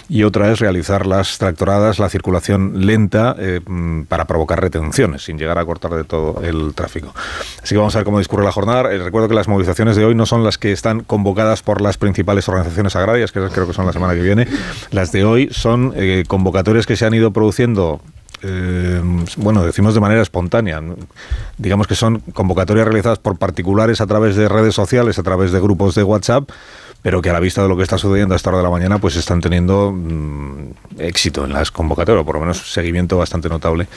y 0.09 0.25
otra 0.25 0.51
es 0.51 0.61
realizar 0.61 1.07
las 1.07 1.39
tractoradas, 1.39 1.99
la 1.99 2.09
circulación 2.09 2.87
lenta, 2.87 3.35
eh, 3.39 3.61
mm, 3.67 4.03
para 4.03 4.27
provocar 4.27 4.61
retenciones, 4.61 5.25
sin 5.25 5.39
llegar 5.39 5.59
a 5.59 5.65
cortar 5.65 5.95
de 5.95 6.05
todo 6.05 6.43
el 6.43 6.75
tráfico. 6.75 7.15
Así 7.63 7.75
que 7.75 7.79
vamos 7.79 7.95
a 7.95 8.01
ver 8.01 8.05
cómo 8.05 8.19
discurre 8.19 8.45
la 8.45 8.53
jornada. 8.53 8.93
Eh, 8.93 8.99
recuerdo 8.99 9.29
que 9.29 9.35
las 9.35 9.49
movilizaciones 9.49 9.97
de 9.97 10.05
hoy 10.05 10.15
no 10.15 10.27
son 10.27 10.45
las 10.45 10.59
que 10.59 10.73
están 10.73 11.01
convocadas 11.01 11.63
por 11.63 11.81
las 11.81 11.97
principales 11.97 12.49
organizaciones 12.49 12.95
agrarias, 12.95 13.16
que 13.25 13.41
creo 13.49 13.67
que 13.67 13.73
son 13.73 13.87
la 13.87 13.93
semana 13.93 14.15
que 14.15 14.23
viene. 14.23 14.47
Las 14.91 15.13
de 15.13 15.25
hoy 15.25 15.49
son 15.51 15.93
eh, 15.97 16.25
convocatorias 16.27 16.87
que 16.87 16.97
se 16.97 17.07
han 17.07 17.15
ido 17.15 17.33
produciendo 17.33 18.01
eh, 18.43 19.01
bueno, 19.37 19.65
decimos 19.65 19.95
de 19.95 20.01
manera 20.01 20.23
espontánea. 20.23 20.83
Digamos 21.59 21.87
que 21.87 21.95
son 21.95 22.21
convocatorias 22.33 22.87
realizadas 22.87 23.19
por 23.19 23.39
particulares 23.39 24.01
a 24.01 24.07
través 24.07 24.37
de 24.37 24.49
redes 24.49 24.75
sociales, 24.75 25.19
a 25.19 25.23
través 25.23 25.53
de 25.53 25.61
grupos 25.61 25.95
de 25.95 26.03
WhatsApp, 26.03 26.51
pero 27.03 27.23
que 27.23 27.31
a 27.31 27.33
la 27.33 27.41
vista 27.41 27.63
de 27.63 27.69
lo 27.69 27.77
que 27.77 27.83
está 27.83 27.99
sucediendo 27.99 28.35
a 28.35 28.37
esta 28.37 28.51
hora 28.51 28.59
de 28.59 28.65
la 28.65 28.71
mañana, 28.71 28.99
pues 28.99 29.17
están 29.17 29.41
teniendo 29.41 29.93
mm, 29.93 30.99
éxito 30.99 31.45
en 31.45 31.53
las 31.53 31.71
convocatorias, 31.71 32.23
o 32.23 32.27
por 32.27 32.35
lo 32.35 32.41
menos 32.43 32.73
seguimiento 32.73 33.17
bastante 33.17 33.49
notable 33.49 33.89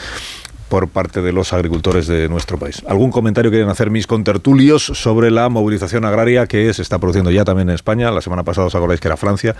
por 0.70 0.88
parte 0.88 1.22
de 1.22 1.34
los 1.34 1.52
agricultores 1.52 2.08
de 2.08 2.30
nuestro 2.30 2.58
país. 2.58 2.84
¿Algún 2.88 3.12
comentario 3.12 3.52
quieren 3.52 3.70
hacer 3.70 3.90
mis 3.90 4.08
contertulios 4.08 4.84
sobre 4.86 5.32
la 5.32 5.50
movilización 5.50 6.06
agraria 6.06 6.48
que 6.48 6.74
se 6.74 6.82
está 6.82 7.00
produciendo 7.00 7.32
ya 7.32 7.44
también 7.44 7.70
en 7.70 7.76
España? 7.76 8.12
La 8.12 8.22
semana 8.22 8.44
pasada 8.44 8.68
os 8.68 8.76
acordáis 8.76 9.00
que 9.02 9.08
era 9.08 9.18
Francia, 9.18 9.56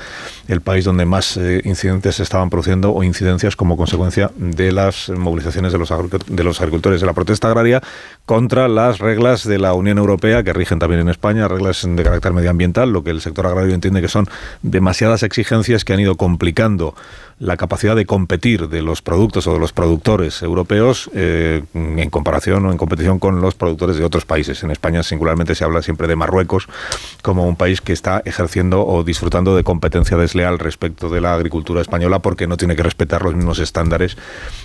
el 0.48 0.62
país 0.62 0.86
donde 0.86 1.06
más 1.06 1.36
eh, 1.38 1.62
incidentes 1.66 2.16
se 2.16 2.24
estaban 2.24 2.50
produciendo 2.50 2.94
o 2.94 3.04
incidencias 3.04 3.56
como 3.56 3.76
consecuencia 3.76 4.32
de 4.38 4.72
las 4.72 5.10
movilizaciones 5.10 5.74
de 5.74 5.80
los, 5.80 5.90
de 6.28 6.44
los 6.44 6.62
agricultores 6.62 7.02
de 7.02 7.08
la 7.08 7.14
protesta 7.14 7.48
agraria 7.48 7.82
contra 8.26 8.68
las 8.68 9.00
reglas 9.00 9.44
de 9.44 9.58
la 9.58 9.74
Unión 9.74 9.98
Europea 9.98 10.44
que 10.44 10.54
rigen 10.54 10.80
también 10.80 11.02
en 11.02 11.10
España, 11.10 11.48
reglas 11.48 11.88
de 11.88 12.04
carácter 12.04 12.34
medioambiental, 12.34 12.92
lo 12.92 13.04
que 13.04 13.10
el 13.10 13.22
sector 13.22 13.48
agrario 13.48 13.74
entiende 13.74 14.02
que 14.02 14.08
son 14.08 14.28
demasiadas 14.62 15.24
exigencias 15.24 15.84
que 15.84 15.94
han 15.94 16.00
ido 16.00 16.16
complicando 16.16 16.94
la 17.40 17.56
capacidad 17.58 17.96
de 17.96 18.06
competir 18.06 18.68
de 18.68 18.82
los 18.82 19.02
productos 19.02 19.48
o 19.48 19.54
de 19.54 19.60
los 19.60 19.72
productores 19.72 20.42
europeos 20.42 21.10
eh, 21.14 21.64
en 21.74 22.10
comparación 22.10 22.66
o 22.66 22.72
en 22.72 22.78
competición 22.78 23.18
con 23.20 23.42
los 23.42 23.56
productores 23.56 23.98
de 23.98 24.04
otros 24.04 24.26
países. 24.26 24.62
En 24.64 24.72
España 24.72 25.04
singularmente 25.04 25.56
se 25.56 25.64
habla 25.64 25.82
siempre 25.82 26.08
de 26.08 26.16
Marruecos 26.16 26.68
como 27.22 27.48
un 27.48 27.56
país 27.56 27.82
que 27.82 27.94
está 27.94 28.22
ejerciendo 28.26 28.86
o 28.86 29.04
disfrutando 29.04 29.56
de 29.56 29.64
competencia 29.64 30.18
desleal 30.18 30.60
respecto 30.60 31.10
de 31.10 31.22
la 31.22 31.34
agricultura 31.34 31.82
española 31.82 32.20
porque 32.20 32.46
no 32.46 32.58
tiene 32.58 32.76
que 32.76 32.84
respetar 32.84 33.24
los 33.24 33.36
mismos 33.36 33.60
estándares 33.60 34.18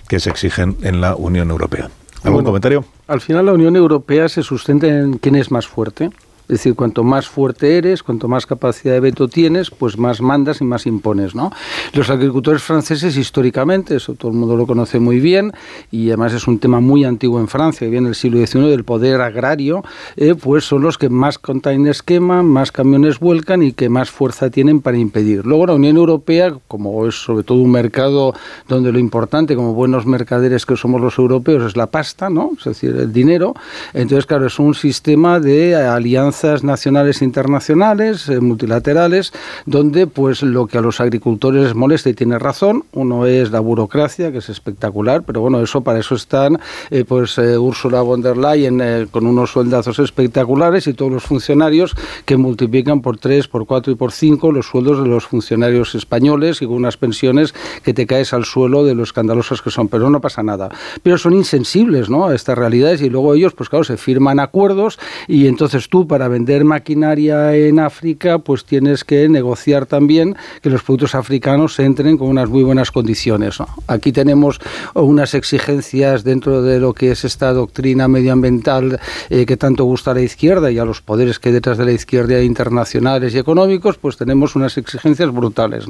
que 0.09 0.19
se 0.19 0.31
exigen 0.31 0.77
en 0.83 1.01
la 1.01 1.15
Unión 1.15 1.51
Europea. 1.51 1.91
¿Algún 2.25 2.45
comentario? 2.45 2.85
Al 3.07 3.21
final 3.21 3.47
la 3.47 3.53
Unión 3.53 3.77
Europea 3.77 4.29
se 4.29 4.43
sustenta 4.43 4.87
en 4.89 5.19
quién 5.19 5.37
es 5.37 5.51
más 5.51 5.67
fuerte. 5.67 6.11
Es 6.45 6.59
decir, 6.59 6.75
cuanto 6.75 7.03
más 7.05 7.27
fuerte 7.27 7.79
eres, 7.79 8.03
cuanto 8.03 8.29
más 8.29 8.45
capacidad 8.45 8.93
de 8.93 9.01
veto 9.01 9.29
tienes, 9.29 9.71
pues 9.71 9.97
más 9.97 10.21
mandas 10.21 10.61
y 10.61 10.65
más 10.65 10.87
impones, 10.87 11.35
¿no? 11.35 11.51
Los 11.95 12.11
agricultores 12.11 12.63
franceses 12.63 13.17
históricamente, 13.17 13.97
eso 13.97 14.15
todo 14.15 14.31
el 14.31 14.37
mundo 14.37 14.55
lo 14.55 14.67
conoce 14.67 15.01
muy 15.01 15.21
bien, 15.21 15.53
y 15.91 16.09
además 16.09 16.35
es 16.35 16.47
un 16.47 16.59
tema 16.59 16.81
muy 16.81 17.05
antiguo 17.05 17.41
en 17.41 17.49
Francia, 17.49 17.89
viene 17.89 18.09
el 18.09 18.15
siglo 18.15 18.45
XIX 18.45 18.67
del 18.67 18.85
poder 18.85 19.23
agrario, 19.23 19.83
eh, 20.17 20.35
pues 20.35 20.65
son 20.65 20.83
los 20.83 20.99
que 20.99 21.09
más 21.09 21.39
containers 21.39 22.03
queman, 22.03 22.45
más 22.45 22.73
camiones 22.73 23.21
vuelcan 23.21 23.63
y 23.63 23.73
que 23.73 23.89
más 23.89 24.11
fuerza 24.11 24.51
tienen 24.51 24.83
para 24.83 24.99
impedir. 24.99 25.47
Luego 25.47 25.67
la 25.67 25.75
Unión 25.75 25.97
Europea, 25.97 26.55
como 26.69 27.07
es 27.07 27.15
sobre 27.15 27.45
todo 27.45 27.59
un 27.59 27.71
mercado 27.71 28.35
donde 28.69 28.93
lo 28.93 28.99
importante, 28.99 29.57
como 29.57 29.73
buenos 29.73 30.05
mercaderes 30.05 30.67
que 30.67 30.77
somos 30.77 31.01
los 31.01 31.19
europeos, 31.19 31.63
es 31.63 31.77
la 31.77 31.87
pasta, 31.87 32.29
¿no? 32.29 32.51
Es 32.59 32.65
decir, 32.65 32.95
el 32.97 33.13
dinero. 33.13 33.55
Entonces, 33.95 34.27
claro, 34.27 34.47
es 34.47 34.59
un 34.59 34.75
sistema 34.75 35.41
de 35.41 35.75
alianza 35.75 36.35
nacionales 36.63 37.23
e 37.23 37.25
internacionales, 37.25 38.29
eh, 38.29 38.41
multilaterales, 38.41 39.33
donde 39.67 40.07
pues 40.07 40.43
lo 40.43 40.67
que 40.67 40.79
a 40.79 40.81
los 40.81 41.01
agricultores 41.01 41.65
les 41.65 41.75
molesta 41.75 42.11
y 42.11 42.15
tiene 42.15 42.39
razón, 42.39 42.85
uno 42.93 43.27
es 43.27 43.51
la 43.51 43.61
burocracia, 43.61 44.31
que 44.31 44.39
es 44.39 44.49
espectacular, 44.49 45.23
pero 45.23 45.41
bueno, 45.41 45.61
eso 45.61 45.81
para 45.81 45.99
eso 45.99 46.15
están 46.15 46.61
eh, 46.91 47.05
pues 47.05 47.39
eh, 47.39 47.57
Ursula 47.59 48.03
von 48.03 48.23
der 48.23 48.37
Leyen 48.37 49.09
con 49.11 49.27
unos 49.27 49.53
sueldazos 49.53 49.99
espectaculares 49.99 50.87
y 50.87 50.95
todos 50.95 51.11
los 51.11 51.25
funcionarios 51.25 51.95
que 52.25 52.37
multiplican 52.37 53.01
por 53.01 53.19
tres, 53.19 53.49
por 53.49 53.67
cuatro 53.67 53.93
y 53.93 53.97
por 53.97 54.13
cinco 54.13 54.53
los 54.53 54.67
sueldos 54.67 55.03
de 55.03 55.09
los 55.09 55.25
funcionarios 55.27 55.95
españoles 55.95 56.61
y 56.61 56.67
con 56.67 56.77
unas 56.77 56.97
pensiones 56.97 57.55
que 57.83 57.95
te 57.95 58.07
caes 58.07 58.33
al 58.33 58.45
suelo 58.45 58.85
de 58.85 58.95
lo 58.95 59.03
escandalosos 59.03 59.63
que 59.63 59.71
son, 59.71 59.89
pero 59.89 60.11
no 60.11 60.21
pasa 60.21 60.43
nada. 60.43 60.69
Pero 61.03 61.19
son 61.19 61.35
insensibles 61.35 62.11
¿no? 62.11 62.27
a 62.27 62.35
estas 62.35 62.59
realidades 62.59 63.01
y 63.01 63.09
luego 63.09 63.35
ellos, 63.35 63.55
pues 63.55 63.69
claro, 63.69 63.85
se 63.85 63.97
firman 63.97 64.41
acuerdos 64.41 64.99
y 65.29 65.47
entonces 65.47 65.89
tú 65.89 66.07
para 66.07 66.24
vender 66.29 66.65
maquinaria 66.65 67.55
en 67.55 67.79
África, 67.79 68.39
pues 68.39 68.65
tienes 68.65 69.05
que 69.05 69.29
negociar 69.29 69.87
también 69.87 70.37
que 70.63 70.71
los 70.71 70.83
productos 70.83 71.15
africanos 71.15 71.79
entren 71.79 72.19
con 72.19 72.29
unas 72.29 72.49
muy 72.49 72.63
buenas 72.63 72.91
condiciones. 72.91 73.59
Aquí 73.87 74.13
tenemos 74.13 74.61
unas 74.95 75.35
exigencias 75.35 76.25
dentro 76.25 76.63
de 76.63 76.81
lo 76.81 76.93
que 76.93 77.13
es 77.13 77.25
esta 77.25 77.53
doctrina 77.53 78.09
medioambiental 78.09 79.01
eh, 79.31 79.47
que 79.47 79.57
tanto 79.57 79.85
gusta 79.85 80.11
a 80.11 80.15
la 80.15 80.23
izquierda 80.23 80.71
y 80.71 80.79
a 80.79 80.85
los 80.85 81.01
poderes 81.01 81.39
que 81.39 81.53
detrás 81.53 81.79
de 81.79 81.85
la 81.85 81.93
izquierda 81.93 82.43
internacionales 82.43 83.35
y 83.35 83.39
económicos, 83.39 83.99
pues 83.99 84.17
tenemos 84.17 84.57
unas 84.57 84.77
exigencias 84.79 85.33
brutales. 85.33 85.87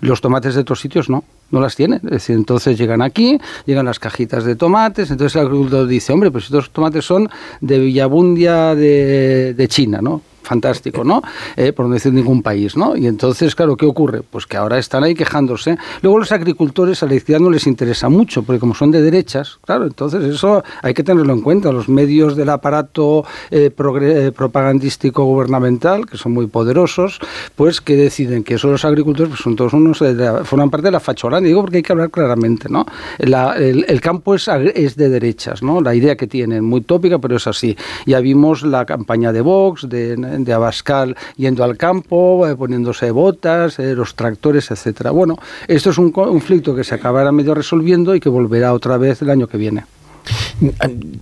Los 0.00 0.20
tomates 0.20 0.54
de 0.54 0.60
otros 0.60 0.80
sitios 0.80 1.08
no 1.08 1.24
no 1.50 1.60
las 1.60 1.76
tienen. 1.76 2.00
Es 2.04 2.10
decir, 2.10 2.36
entonces 2.36 2.78
llegan 2.78 3.02
aquí, 3.02 3.38
llegan 3.64 3.86
las 3.86 3.98
cajitas 3.98 4.44
de 4.44 4.56
tomates, 4.56 5.10
entonces 5.10 5.36
el 5.36 5.46
agricultor 5.46 5.86
dice, 5.86 6.12
hombre, 6.12 6.30
pues 6.30 6.44
estos 6.44 6.70
tomates 6.70 7.04
son 7.04 7.28
de 7.60 7.78
Villabundia 7.78 8.74
de, 8.74 9.54
de 9.54 9.68
China, 9.68 10.00
¿no? 10.02 10.22
Fantástico, 10.46 11.04
¿no? 11.04 11.22
Eh, 11.56 11.72
por 11.72 11.86
no 11.86 11.94
decir 11.94 12.12
ningún 12.12 12.42
país, 12.42 12.76
¿no? 12.76 12.96
Y 12.96 13.06
entonces, 13.06 13.54
claro, 13.54 13.76
¿qué 13.76 13.84
ocurre? 13.84 14.22
Pues 14.22 14.46
que 14.46 14.56
ahora 14.56 14.78
están 14.78 15.04
ahí 15.04 15.14
quejándose. 15.14 15.76
Luego 16.02 16.18
los 16.18 16.32
agricultores 16.32 17.02
a 17.02 17.06
la 17.06 17.14
izquierda 17.14 17.44
no 17.44 17.50
les 17.50 17.66
interesa 17.66 18.08
mucho, 18.08 18.42
porque 18.42 18.60
como 18.60 18.74
son 18.74 18.90
de 18.90 19.02
derechas, 19.02 19.58
claro, 19.64 19.84
entonces 19.84 20.22
eso 20.24 20.62
hay 20.82 20.94
que 20.94 21.02
tenerlo 21.02 21.32
en 21.32 21.42
cuenta. 21.42 21.72
Los 21.72 21.88
medios 21.88 22.36
del 22.36 22.48
aparato 22.48 23.24
eh, 23.50 23.70
eh, 23.76 24.32
propagandístico 24.34 25.24
gubernamental, 25.24 26.06
que 26.06 26.16
son 26.16 26.32
muy 26.32 26.46
poderosos, 26.46 27.18
pues 27.56 27.80
que 27.80 27.96
deciden 27.96 28.44
que 28.44 28.56
son 28.58 28.72
los 28.72 28.84
agricultores, 28.84 29.30
pues 29.30 29.40
son 29.40 29.56
todos 29.56 29.72
unos, 29.72 29.98
forman 30.44 30.70
parte 30.70 30.86
de 30.86 30.92
la 30.92 31.00
facholanda. 31.00 31.46
Digo 31.46 31.60
porque 31.62 31.78
hay 31.78 31.82
que 31.82 31.92
hablar 31.92 32.10
claramente, 32.10 32.68
¿no? 32.68 32.86
el, 33.18 34.00
campo 34.00 34.34
es, 34.34 34.48
es 34.48 34.96
de 34.96 35.08
derechas, 35.08 35.62
¿no? 35.62 35.80
La 35.80 35.94
idea 35.94 36.16
que 36.16 36.26
tienen, 36.26 36.64
muy 36.64 36.82
tópica, 36.82 37.18
pero 37.18 37.36
es 37.36 37.46
así. 37.46 37.76
Ya 38.06 38.20
vimos 38.20 38.62
la 38.62 38.84
campaña 38.84 39.32
de 39.32 39.40
Vox, 39.40 39.88
de 39.88 40.16
de 40.44 40.52
Abascal 40.52 41.16
yendo 41.36 41.64
al 41.64 41.76
campo, 41.76 42.46
eh, 42.46 42.56
poniéndose 42.56 43.10
botas, 43.10 43.78
eh, 43.78 43.94
los 43.94 44.14
tractores, 44.14 44.70
etcétera. 44.70 45.10
Bueno, 45.10 45.36
esto 45.68 45.90
es 45.90 45.98
un 45.98 46.12
conflicto 46.12 46.74
que 46.74 46.84
se 46.84 46.94
acabará 46.94 47.32
medio 47.32 47.54
resolviendo 47.54 48.14
y 48.14 48.20
que 48.20 48.28
volverá 48.28 48.72
otra 48.72 48.96
vez 48.96 49.22
el 49.22 49.30
año 49.30 49.46
que 49.46 49.58
viene. 49.58 49.84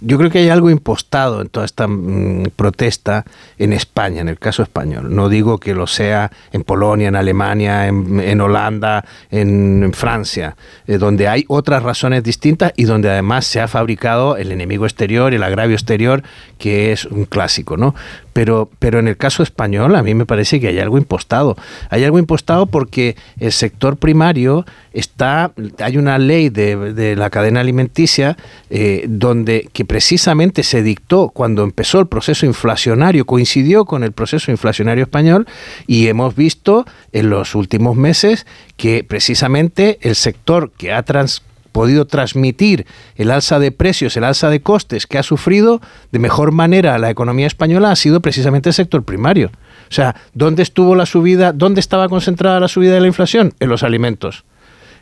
Yo 0.00 0.18
creo 0.18 0.30
que 0.30 0.38
hay 0.38 0.48
algo 0.48 0.70
impostado 0.70 1.40
en 1.40 1.48
toda 1.48 1.66
esta 1.66 1.88
mm, 1.88 2.50
protesta 2.54 3.24
en 3.58 3.72
España, 3.72 4.20
en 4.20 4.28
el 4.28 4.38
caso 4.38 4.62
español. 4.62 5.14
No 5.14 5.28
digo 5.28 5.58
que 5.58 5.74
lo 5.74 5.86
sea 5.86 6.30
en 6.52 6.62
Polonia, 6.62 7.08
en 7.08 7.16
Alemania, 7.16 7.88
en, 7.88 8.40
Holanda, 8.40 9.04
en, 9.30 9.92
Francia, 9.92 10.56
eh, 10.86 10.98
donde 10.98 11.26
hay 11.26 11.44
otras 11.48 11.82
razones 11.82 12.22
distintas 12.22 12.72
y 12.76 12.84
donde 12.84 13.10
además 13.10 13.44
se 13.46 13.60
ha 13.60 13.66
fabricado 13.66 14.36
el 14.36 14.52
enemigo 14.52 14.84
exterior, 14.84 15.34
el 15.34 15.42
agravio 15.42 15.74
exterior, 15.74 16.22
que 16.58 16.92
es 16.92 17.04
un 17.04 17.24
clásico, 17.24 17.76
¿no? 17.76 17.94
Pero, 18.32 18.68
pero 18.78 18.98
en 18.98 19.08
el 19.08 19.16
caso 19.16 19.42
español 19.42 19.94
a 19.94 20.02
mí 20.02 20.14
me 20.14 20.26
parece 20.26 20.60
que 20.60 20.68
hay 20.68 20.78
algo 20.78 20.98
impostado. 20.98 21.56
Hay 21.90 22.04
algo 22.04 22.18
impostado 22.18 22.66
porque 22.66 23.16
el 23.38 23.52
sector 23.52 23.96
primario 23.96 24.64
está, 24.92 25.52
hay 25.78 25.96
una 25.98 26.18
ley 26.18 26.48
de, 26.48 27.14
la 27.16 27.30
cadena 27.30 27.60
alimenticia 27.60 28.36
eh, 28.70 29.04
donde 29.24 29.70
que 29.72 29.86
precisamente 29.86 30.62
se 30.62 30.82
dictó 30.82 31.30
cuando 31.30 31.62
empezó 31.62 31.98
el 31.98 32.08
proceso 32.08 32.44
inflacionario, 32.44 33.24
coincidió 33.24 33.86
con 33.86 34.04
el 34.04 34.12
proceso 34.12 34.50
inflacionario 34.50 35.04
español 35.04 35.46
y 35.86 36.08
hemos 36.08 36.36
visto 36.36 36.84
en 37.10 37.30
los 37.30 37.54
últimos 37.54 37.96
meses 37.96 38.46
que 38.76 39.02
precisamente 39.02 39.98
el 40.02 40.14
sector 40.14 40.72
que 40.72 40.92
ha 40.92 41.02
trans 41.04 41.40
podido 41.72 42.06
transmitir 42.06 42.86
el 43.16 43.30
alza 43.30 43.58
de 43.58 43.72
precios, 43.72 44.14
el 44.18 44.24
alza 44.24 44.50
de 44.50 44.60
costes 44.60 45.06
que 45.06 45.16
ha 45.16 45.22
sufrido 45.22 45.80
de 46.12 46.18
mejor 46.18 46.52
manera 46.52 46.98
la 46.98 47.08
economía 47.08 47.46
española 47.46 47.92
ha 47.92 47.96
sido 47.96 48.20
precisamente 48.20 48.68
el 48.68 48.74
sector 48.74 49.04
primario. 49.04 49.50
O 49.90 49.94
sea, 49.94 50.16
¿dónde 50.34 50.62
estuvo 50.62 50.94
la 50.94 51.06
subida? 51.06 51.54
¿Dónde 51.54 51.80
estaba 51.80 52.10
concentrada 52.10 52.60
la 52.60 52.68
subida 52.68 52.92
de 52.92 53.00
la 53.00 53.06
inflación? 53.06 53.54
En 53.58 53.70
los 53.70 53.84
alimentos, 53.84 54.44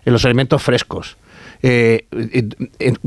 en 0.05 0.13
los 0.13 0.25
alimentos 0.25 0.63
frescos. 0.63 1.17
Eh, 1.63 2.07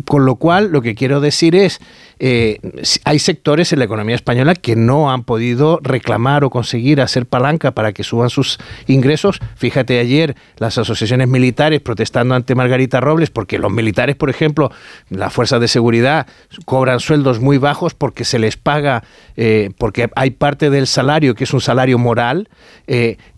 con 0.06 0.26
lo 0.26 0.36
cual, 0.38 0.70
lo 0.72 0.82
que 0.82 0.96
quiero 0.96 1.20
decir 1.20 1.56
es, 1.56 1.80
eh, 2.20 2.60
hay 3.04 3.20
sectores 3.20 3.74
en 3.74 3.80
la 3.80 3.86
economía 3.86 4.16
española 4.16 4.56
que 4.56 4.76
no 4.76 5.12
han 5.12 5.24
podido 5.24 5.80
reclamar 5.82 6.44
o 6.44 6.50
conseguir 6.50 7.02
hacer 7.02 7.26
palanca 7.26 7.72
para 7.72 7.94
que 7.94 8.04
suban 8.04 8.30
sus 8.30 8.58
ingresos. 8.88 9.40
Fíjate 9.56 10.00
ayer 10.00 10.36
las 10.58 10.78
asociaciones 10.78 11.28
militares 11.28 11.82
protestando 11.82 12.36
ante 12.36 12.56
Margarita 12.56 13.00
Robles 13.00 13.30
porque 13.30 13.60
los 13.60 13.72
militares, 13.72 14.16
por 14.16 14.30
ejemplo, 14.30 14.72
las 15.10 15.34
fuerzas 15.34 15.60
de 15.60 15.68
seguridad 15.68 16.28
cobran 16.66 17.00
sueldos 17.00 17.40
muy 17.40 17.58
bajos 17.58 17.94
porque 17.94 18.26
se 18.26 18.40
les 18.40 18.58
paga, 18.58 19.04
eh, 19.36 19.72
porque 19.78 20.10
hay 20.16 20.32
parte 20.32 20.70
del 20.70 20.88
salario 20.88 21.36
que 21.36 21.44
es 21.44 21.54
un 21.54 21.62
salario 21.62 21.98
moral 21.98 22.50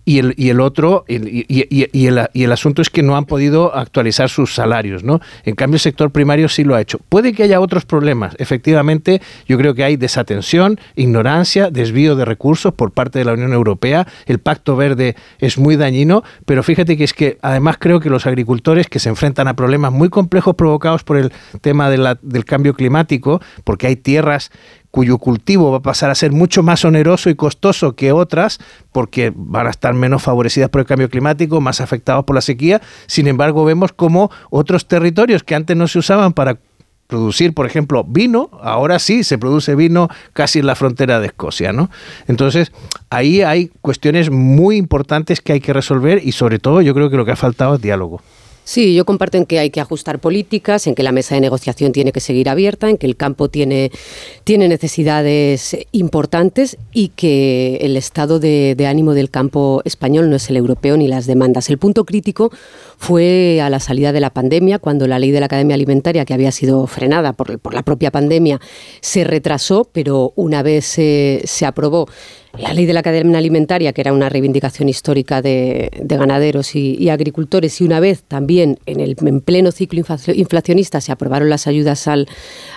y 0.07 0.19
el, 0.19 0.33
y 0.37 0.51
el 0.51 0.61
otro, 0.61 1.03
y, 1.09 1.15
y, 1.53 2.07
el, 2.07 2.29
y, 2.31 2.43
el, 2.45 2.51
asunto 2.53 2.81
es 2.81 2.89
que 2.89 3.03
no 3.03 3.17
han 3.17 3.25
podido 3.25 3.75
actualizar 3.75 4.29
sus 4.29 4.53
salarios, 4.53 5.03
¿no? 5.03 5.19
En 5.43 5.53
cambio, 5.55 5.75
el 5.75 5.81
sector 5.81 6.11
primario 6.11 6.47
sí 6.47 6.63
lo 6.63 6.75
ha 6.75 6.81
hecho. 6.81 7.01
Puede 7.09 7.33
que 7.33 7.43
haya 7.43 7.59
otros 7.59 7.83
problemas. 7.83 8.33
Efectivamente, 8.39 8.66
yo 9.47 9.57
creo 9.57 9.73
que 9.73 9.83
hay 9.83 9.95
desatención, 9.97 10.79
ignorancia, 10.95 11.71
desvío 11.71 12.15
de 12.15 12.25
recursos 12.25 12.73
por 12.73 12.91
parte 12.91 13.19
de 13.19 13.25
la 13.25 13.33
Unión 13.33 13.53
Europea. 13.53 14.07
El 14.25 14.39
Pacto 14.39 14.75
Verde 14.75 15.15
es 15.39 15.57
muy 15.57 15.75
dañino, 15.75 16.23
pero 16.45 16.63
fíjate 16.63 16.97
que 16.97 17.03
es 17.03 17.13
que 17.13 17.37
además 17.41 17.77
creo 17.79 17.99
que 17.99 18.09
los 18.09 18.25
agricultores 18.25 18.87
que 18.87 18.99
se 18.99 19.09
enfrentan 19.09 19.47
a 19.47 19.55
problemas 19.55 19.91
muy 19.91 20.09
complejos 20.09 20.55
provocados 20.55 21.03
por 21.03 21.17
el 21.17 21.31
tema 21.61 21.89
del 21.89 22.45
cambio 22.45 22.73
climático, 22.73 23.41
porque 23.63 23.87
hay 23.87 23.95
tierras 23.95 24.51
cuyo 24.91 25.17
cultivo 25.17 25.71
va 25.71 25.77
a 25.77 25.81
pasar 25.81 26.09
a 26.09 26.15
ser 26.15 26.31
mucho 26.31 26.63
más 26.63 26.83
oneroso 26.83 27.29
y 27.29 27.35
costoso 27.35 27.95
que 27.95 28.11
otras, 28.11 28.59
porque 28.91 29.31
van 29.35 29.67
a 29.67 29.69
estar 29.69 29.93
menos 29.93 30.23
favorecidas 30.23 30.69
por 30.69 30.81
el 30.81 30.87
cambio 30.87 31.09
climático, 31.09 31.61
más 31.61 31.81
afectados 31.81 32.25
por 32.25 32.35
la 32.35 32.41
sequía. 32.41 32.81
Sin 33.05 33.27
embargo, 33.27 33.63
vemos 33.63 33.93
como 33.93 34.31
otros 34.49 34.87
territorios 34.87 35.43
que 35.43 35.55
antes 35.55 35.77
no 35.77 35.87
se 35.87 35.99
usaban 35.99 36.33
para 36.33 36.57
producir, 37.07 37.53
por 37.53 37.65
ejemplo, 37.65 38.03
vino, 38.03 38.49
ahora 38.61 38.99
sí 38.99 39.23
se 39.23 39.37
produce 39.37 39.75
vino 39.75 40.09
casi 40.33 40.59
en 40.59 40.67
la 40.67 40.75
frontera 40.75 41.19
de 41.19 41.27
Escocia, 41.27 41.73
¿no? 41.73 41.89
Entonces, 42.27 42.71
ahí 43.09 43.41
hay 43.41 43.71
cuestiones 43.81 44.29
muy 44.29 44.77
importantes 44.77 45.41
que 45.41 45.53
hay 45.53 45.61
que 45.61 45.73
resolver 45.73 46.21
y 46.23 46.33
sobre 46.33 46.59
todo 46.59 46.81
yo 46.81 46.93
creo 46.93 47.09
que 47.09 47.17
lo 47.17 47.25
que 47.25 47.31
ha 47.31 47.37
faltado 47.37 47.75
es 47.75 47.81
diálogo. 47.81 48.21
Sí, 48.67 48.93
yo 48.93 49.05
comparto 49.05 49.37
en 49.37 49.45
que 49.45 49.59
hay 49.59 49.69
que 49.69 49.79
ajustar 49.79 50.19
políticas, 50.19 50.87
en 50.87 50.95
que 50.95 51.01
la 51.01 51.13
mesa 51.13 51.35
de 51.35 51.39
negociación 51.39 51.93
tiene 51.93 52.11
que 52.11 52.19
seguir 52.19 52.49
abierta, 52.49 52.89
en 52.89 52.97
que 52.97 53.07
el 53.07 53.15
campo 53.15 53.47
tiene, 53.47 53.93
tiene 54.43 54.67
necesidades 54.67 55.77
importantes 55.93 56.75
y 56.91 57.13
que 57.15 57.77
el 57.79 57.95
estado 57.95 58.41
de, 58.41 58.75
de 58.75 58.87
ánimo 58.87 59.13
del 59.13 59.29
campo 59.29 59.81
español 59.85 60.29
no 60.29 60.35
es 60.35 60.49
el 60.49 60.57
europeo 60.57 60.97
ni 60.97 61.07
las 61.07 61.27
demandas. 61.27 61.69
El 61.69 61.77
punto 61.77 62.03
crítico 62.03 62.51
fue 62.97 63.61
a 63.61 63.69
la 63.69 63.79
salida 63.79 64.11
de 64.11 64.19
la 64.19 64.31
pandemia, 64.31 64.79
cuando 64.79 65.07
la 65.07 65.19
ley 65.19 65.31
de 65.31 65.39
la 65.39 65.45
Academia 65.45 65.75
Alimentaria, 65.75 66.25
que 66.25 66.33
había 66.33 66.51
sido 66.51 66.87
frenada 66.87 67.33
por, 67.33 67.73
la 67.73 67.83
propia 67.83 68.11
pandemia, 68.11 68.59
se 69.01 69.23
retrasó, 69.23 69.87
pero 69.91 70.33
una 70.35 70.63
vez 70.63 70.85
se, 70.85 71.41
se 71.45 71.65
aprobó 71.65 72.07
la 72.59 72.73
ley 72.73 72.85
de 72.85 72.93
la 72.93 73.03
cadena 73.03 73.37
alimentaria, 73.37 73.93
que 73.93 74.01
era 74.01 74.13
una 74.13 74.29
reivindicación 74.29 74.89
histórica 74.89 75.41
de, 75.41 75.91
de 76.01 76.17
ganaderos 76.17 76.75
y, 76.75 77.09
agricultores, 77.09 77.79
y 77.81 77.83
una 77.83 77.99
vez 77.99 78.23
también 78.23 78.79
en 78.85 78.99
el 78.99 79.15
en 79.19 79.41
pleno 79.41 79.71
ciclo 79.71 80.03
inflacionista 80.33 81.01
se 81.01 81.11
aprobaron 81.11 81.49
las 81.49 81.67
ayudas 81.67 82.07
al, 82.07 82.27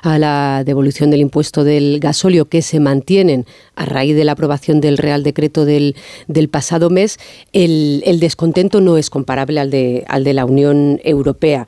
a 0.03 0.19
la 0.19 0.65
devolución 0.65 1.11
del 1.11 1.21
impuesto 1.21 1.65
del 1.65 1.99
gasóleo 2.01 2.47
que 2.47 2.63
se 2.63 2.81
mantienen 2.81 3.47
a 3.75 3.87
raíz 3.87 4.15
de 4.15 4.25
la 4.25 4.33
aprobación 4.33 4.81
del 4.81 4.99
Real 4.99 5.23
Decreto 5.23 5.65
del, 5.65 5.95
pasado 6.51 6.91
mes, 6.91 7.19
el, 7.53 8.21
descontento 8.21 8.81
no 8.81 8.99
es 8.99 9.09
comparable 9.09 9.61
al 9.61 9.71
de, 9.71 10.05
al 10.11 10.25
de 10.25 10.35
la 10.35 10.45
Unión 10.45 11.01
Europea. 11.05 11.67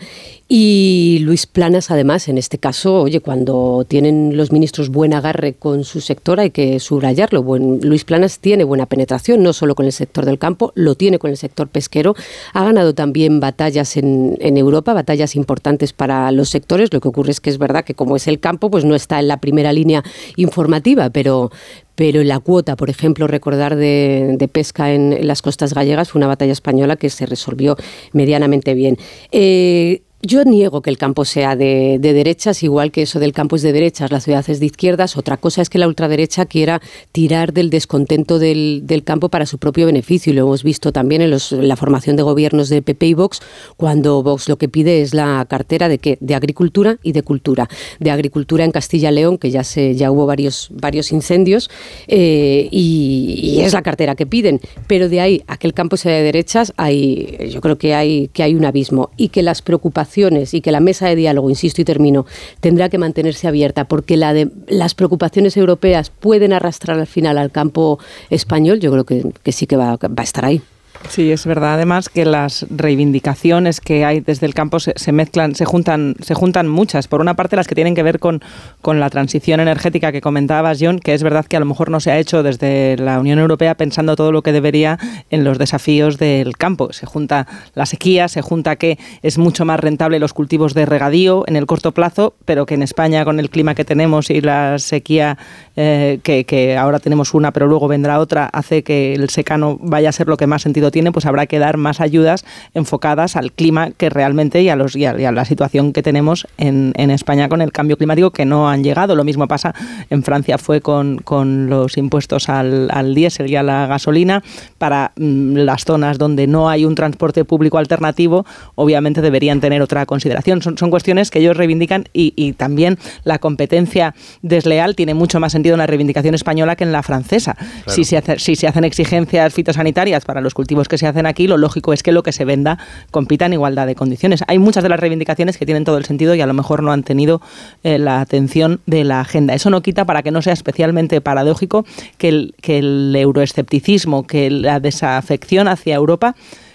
Y 0.55 1.21
Luis 1.23 1.47
Planas, 1.47 1.91
además, 1.91 2.29
en 2.29 2.37
este 2.37 2.59
caso, 2.59 3.01
oye, 3.01 3.21
cuando 3.21 3.87
tienen 3.89 4.37
los 4.37 4.53
ministros 4.53 4.91
buen 4.91 5.15
agarre 5.15 5.55
con 5.55 5.83
su 5.83 6.03
sector, 6.03 6.41
hay 6.41 6.51
que 6.51 6.79
subrayarlo. 6.79 7.43
Luis 7.81 8.05
Planas 8.05 8.39
tiene 8.39 8.63
buena 8.63 8.85
penetración, 8.85 9.43
no 9.43 9.55
solo 9.55 9.75
con 9.75 9.87
el 9.87 9.93
sector 9.93 10.27
del 10.27 10.39
campo, 10.39 10.71
lo 10.75 10.95
tiene 10.95 11.19
con 11.19 11.31
el 11.31 11.39
sector 11.39 11.69
pesquero. 11.69 12.15
Ha 12.53 12.65
ganado 12.65 12.95
también 12.95 13.41
batallas 13.41 13.97
en, 13.97 14.37
Europa, 14.43 14.93
batallas 14.93 15.37
importantes 15.37 15.95
para 15.95 16.31
los 16.33 16.51
sectores. 16.51 16.93
Lo 16.93 17.01
que 17.01 17.09
ocurre 17.09 17.31
es 17.31 17.41
que 17.41 17.49
es 17.49 17.57
verdad 17.57 17.87
que 17.87 17.95
como 17.95 18.15
es 18.15 18.29
el 18.29 18.39
campo, 18.39 18.71
pues 18.71 18.85
no 18.85 18.95
está 18.95 19.21
en 19.21 19.29
la 19.29 19.41
primera 19.41 19.73
línea 19.73 20.05
informativa, 20.37 21.09
pero, 21.09 21.51
pero 21.95 22.23
la 22.25 22.41
cuota, 22.41 22.77
por 22.77 22.91
ejemplo, 22.91 23.27
recordar 23.27 23.75
de, 23.75 24.51
pesca 24.53 24.93
en, 24.93 25.27
las 25.27 25.41
costas 25.41 25.73
gallegas 25.73 26.11
fue 26.11 26.19
una 26.19 26.27
batalla 26.27 26.53
española 26.53 26.97
que 26.97 27.09
se 27.09 27.25
resolvió 27.25 27.79
medianamente 28.13 28.75
bien. 28.75 28.99
Eh, 29.31 30.03
yo 30.23 30.44
niego 30.44 30.83
que 30.83 30.91
el 30.91 30.99
campo 30.99 31.25
sea 31.25 31.57
de, 31.57 31.99
de, 32.01 32.12
derechas, 32.12 32.62
igual 32.62 32.92
que 32.92 33.02
eso 33.02 33.18
del 33.18 33.33
campo 33.33 33.57
es 33.57 33.62
de 33.62 33.73
derechas, 33.73 34.12
la 34.12 34.20
ciudad 34.20 34.49
es 34.49 34.60
de 34.60 34.67
izquierdas. 34.67 35.17
Otra 35.17 35.36
cosa 35.36 35.62
es 35.62 35.68
que 35.68 35.78
la 35.78 35.89
ultraderecha 35.89 36.47
quiera 36.47 36.81
tirar 37.10 37.52
del 37.52 37.70
descontento 37.70 38.39
del, 38.39 39.02
campo 39.05 39.31
para 39.31 39.47
su 39.47 39.59
propio 39.59 39.86
beneficio. 39.86 40.33
Y 40.33 40.36
lo 40.36 40.42
hemos 40.42 40.62
visto 40.62 40.92
también 40.92 41.23
en, 41.23 41.31
los, 41.31 41.51
la 41.51 41.75
formación 41.75 42.15
de 42.15 42.23
gobiernos 42.23 42.68
de 42.68 42.83
PP 42.83 43.07
y 43.07 43.15
Vox, 43.15 43.41
cuando 43.76 44.23
Vox 44.23 44.49
lo 44.49 44.59
que 44.59 44.68
pide 44.68 45.02
es 45.02 45.12
la 45.12 45.44
cartera 45.49 45.89
de 45.89 45.99
qué? 45.99 46.18
De 46.20 46.36
agricultura 46.36 46.99
y 47.02 47.10
de 47.10 47.23
cultura. 47.25 47.68
De 47.99 48.12
agricultura 48.12 48.65
en 48.65 48.70
Castilla-León, 48.70 49.39
que 49.39 49.51
ya 49.51 49.65
se 49.65 49.97
ya 49.97 50.12
hubo 50.12 50.26
varios, 50.26 50.68
varios 50.70 51.10
incendios, 51.10 51.68
eh, 52.07 52.68
y, 52.70 53.41
y, 53.42 53.60
es 53.62 53.73
la 53.73 53.83
cartera 53.83 54.15
que 54.15 54.26
piden. 54.26 54.60
Pero 54.86 55.09
de 55.09 55.20
ahí 55.20 55.42
a 55.49 55.57
que 55.57 55.67
el 55.67 55.75
campo 55.75 55.97
sea 55.97 56.12
de 56.12 56.23
derechas, 56.23 56.73
hay, 56.76 57.51
yo 57.51 57.60
creo 57.60 57.76
que 57.76 57.94
hay, 57.97 58.28
que 58.28 58.44
hay 58.44 58.55
un 58.55 58.65
abismo. 58.65 59.10
Y 59.17 59.28
que 59.28 59.42
las 59.42 59.62
preocupaciones 59.62 60.11
y 60.16 60.60
que 60.60 60.73
la 60.73 60.81
mesa 60.81 61.08
de 61.08 61.16
diálogo, 61.16 61.50
insisto 61.50 61.81
y 61.81 61.84
termino, 61.84 62.26
tendrá 62.60 62.89
que 62.89 62.99
mantenerse 62.99 63.49
abierta 63.49 63.84
porque 63.84 64.16
la 64.16 64.32
de, 64.32 64.49
las 64.68 64.94
preocupaciones 64.94 65.57
europeas 65.57 66.10
pueden 66.10 66.52
arrastrar 66.52 66.99
al 66.99 67.07
final 67.07 67.39
al 67.39 67.50
campo 67.50 67.99
español, 68.31 68.81
yo 68.81 68.91
creo 68.92 69.05
que, 69.05 69.24
que 69.42 69.52
sí 69.52 69.66
que 69.66 69.76
va, 69.76 69.97
va 69.97 70.10
a 70.16 70.23
estar 70.23 70.44
ahí. 70.44 70.62
Sí, 71.09 71.31
es 71.31 71.45
verdad. 71.47 71.75
Además 71.75 72.09
que 72.09 72.25
las 72.25 72.67
reivindicaciones 72.71 73.81
que 73.81 74.05
hay 74.05 74.21
desde 74.21 74.47
el 74.47 74.55
campo 74.55 74.81
se, 74.81 74.95
se, 74.97 75.13
mezclan, 75.13 75.55
se 75.55 75.65
juntan, 75.65 76.15
se 76.23 76.35
juntan 76.35 76.69
muchas. 76.69 77.09
Por 77.09 77.21
una 77.21 77.35
parte, 77.35 77.57
las 77.57 77.67
que 77.67 77.75
tienen 77.75 77.95
que 77.95 78.03
ver 78.03 78.19
con, 78.19 78.41
con 78.81 79.01
la 79.01 79.11
transición 79.11 79.61
energética 79.61 80.13
que 80.13 80.21
comentabas, 80.21 80.79
John, 80.81 80.99
que 80.99 81.15
es 81.15 81.23
verdad 81.23 81.45
que 81.47 81.57
a 81.57 81.61
lo 81.61 81.67
mejor 81.67 81.91
no 81.91 82.01
se 82.01 82.11
ha 82.11 82.19
hecho 82.19 82.43
desde 82.43 82.97
la 82.97 83.21
Unión 83.21 83.39
Europea 83.39 83.75
pensando 83.75 84.17
todo 84.17 84.33
lo 84.33 84.43
que 84.43 84.53
debería 84.53 84.99
en 85.31 85.45
los 85.45 85.59
desafíos 85.59 86.19
del 86.19 86.57
campo. 86.57 86.93
Se 86.93 87.07
junta 87.07 87.47
la 87.75 87.87
sequía, 87.87 88.29
se 88.29 88.41
junta 88.41 88.77
que 88.77 88.99
es 89.23 89.39
mucho 89.39 89.65
más 89.65 89.81
rentable 89.81 90.19
los 90.19 90.33
cultivos 90.33 90.73
de 90.75 90.87
regadío 90.87 91.45
en 91.47 91.57
el 91.57 91.67
corto 91.67 91.93
plazo, 91.93 92.35
pero 92.45 92.65
que 92.65 92.75
en 92.75 92.83
España, 92.83 93.25
con 93.25 93.41
el 93.41 93.51
clima 93.51 93.75
que 93.75 93.85
tenemos 93.85 94.31
y 94.31 94.41
la 94.41 94.79
sequía 94.79 95.37
eh, 95.77 96.21
que, 96.23 96.45
que 96.45 96.77
ahora 96.77 97.01
tenemos 97.01 97.35
una, 97.35 97.53
pero 97.53 97.67
luego 97.67 97.89
vendrá 97.89 98.19
otra, 98.21 98.47
hace 98.47 98.83
que 98.83 99.15
el 99.15 99.29
secano 99.31 99.79
vaya 99.81 100.09
a 100.09 100.13
ser 100.13 100.29
lo 100.29 100.37
que 100.37 100.47
más 100.47 100.63
sentido 100.63 100.91
tiene, 100.93 101.11
pues 101.11 101.27
habrá 101.27 101.47
que 101.47 101.59
dar 101.59 101.77
más 101.77 102.01
ayudas 102.01 102.45
enfocadas 102.75 103.35
al 103.35 103.51
clima 103.51 103.91
que 103.91 104.09
realmente 104.09 104.62
y 104.62 104.69
a, 104.69 104.77
los, 104.77 104.95
y 104.95 105.07
a, 105.07 105.21
y 105.21 105.25
a 105.25 105.33
la 105.33 105.45
situación 105.45 105.93
que 105.93 106.03
tenemos 106.03 106.47
en, 106.59 106.93
en, 106.97 107.11
España 107.11 107.49
con 107.49 107.61
el 107.61 107.73
cambio 107.73 107.97
climático 107.97 108.31
que 108.31 108.45
no 108.45 108.69
han 108.69 108.85
llegado. 108.85 109.17
Lo 109.17 109.25
mismo 109.25 109.49
pasa 109.49 109.75
en 110.11 110.23
Francia 110.23 110.59
fue 110.59 110.81
con, 110.81 111.19
con 111.19 111.69
los 111.69 111.97
impuestos 111.97 112.49
al, 112.49 112.89
al 112.93 113.15
diésel 113.15 113.51
y 113.51 113.57
a 113.57 113.62
la 113.62 113.87
gasolina. 113.87 114.43
Para 114.79 115.12
mm, 115.17 115.57
las 115.57 115.85
zonas 115.85 116.19
donde 116.19 116.47
no 116.47 116.69
hay 116.69 116.85
un 116.85 116.95
transporte 116.95 117.45
público 117.45 117.79
alternativo, 117.79 118.47
obviamente 118.75 119.21
deberían 119.21 119.61
tener 119.61 119.83
otra 119.83 120.07
consideración. 120.07 120.62
Son, 120.62 120.79
son 120.79 120.91
cuestiones 120.91 121.31
que 121.31 121.41
ellos 121.41 121.57
reivindican 121.57 122.05
y, 122.12 122.33
y 122.37 122.53
también 122.53 122.99
la 123.25 123.39
competencia 123.39 124.15
desleal 124.43 124.95
tiene 124.95 125.15
mucho 125.15 125.41
más 125.41 125.53
sentido 125.53 125.75
en 125.75 125.79
la 125.79 125.87
reivindicación 125.87 126.35
española 126.35 126.77
que 126.77 126.85
en 126.85 126.93
la 126.93 127.03
francesa. 127.03 127.55
Claro. 127.55 127.73
Si, 127.87 128.05
se 128.05 128.19
hace, 128.19 128.39
si 128.39 128.57
se 128.57 128.67
hacen 128.67 128.85
exigencias 128.85 129.53
fitosanitarias 129.55 130.25
para 130.25 130.41
los 130.41 130.55
cultivos 130.55 130.82
que 130.89 130.99
se 130.99 131.07
hacen 131.07 131.27
aquí, 131.27 131.47
lo 131.47 131.57
lógico 131.57 131.93
es 131.93 132.02
que 132.02 132.12
lo 132.12 132.23
que 132.23 132.33
se 132.33 132.44
venda 132.44 132.78
compita 133.11 133.47
en 133.47 133.55
igualdad 133.55 133.86
de 133.86 133.94
condiciones. 133.94 134.43
Hay 134.47 134.59
muchas 134.59 134.83
de 134.83 134.89
las 134.89 135.01
reivindicaciones 135.01 135.59
que 135.59 135.67
tienen 135.67 135.85
todo 135.85 135.99
el 135.99 136.05
sentido 136.05 136.35
y 136.35 136.41
a 136.41 136.47
lo 136.47 136.55
mejor 136.55 136.83
no 136.83 136.93
han 136.93 137.02
tenido 137.02 137.41
eh, 137.83 137.99
la 137.99 138.20
atención 138.20 138.81
de 138.86 139.05
la 139.05 139.20
agenda. 139.20 139.55
Eso 139.55 139.70
no 139.70 139.83
quita 139.83 140.05
para 140.05 140.23
que 140.23 140.31
no 140.31 140.43
sea 140.43 140.52
especialmente 140.52 141.20
paradójico 141.20 141.85
que 142.19 142.28
el, 142.28 142.55
que 142.61 142.78
el 142.78 143.15
euroescepticismo, 143.17 144.27
que 144.27 144.51
la 144.51 144.81
desafección 144.81 145.69
hacia 145.69 145.94
Europa 145.94 146.35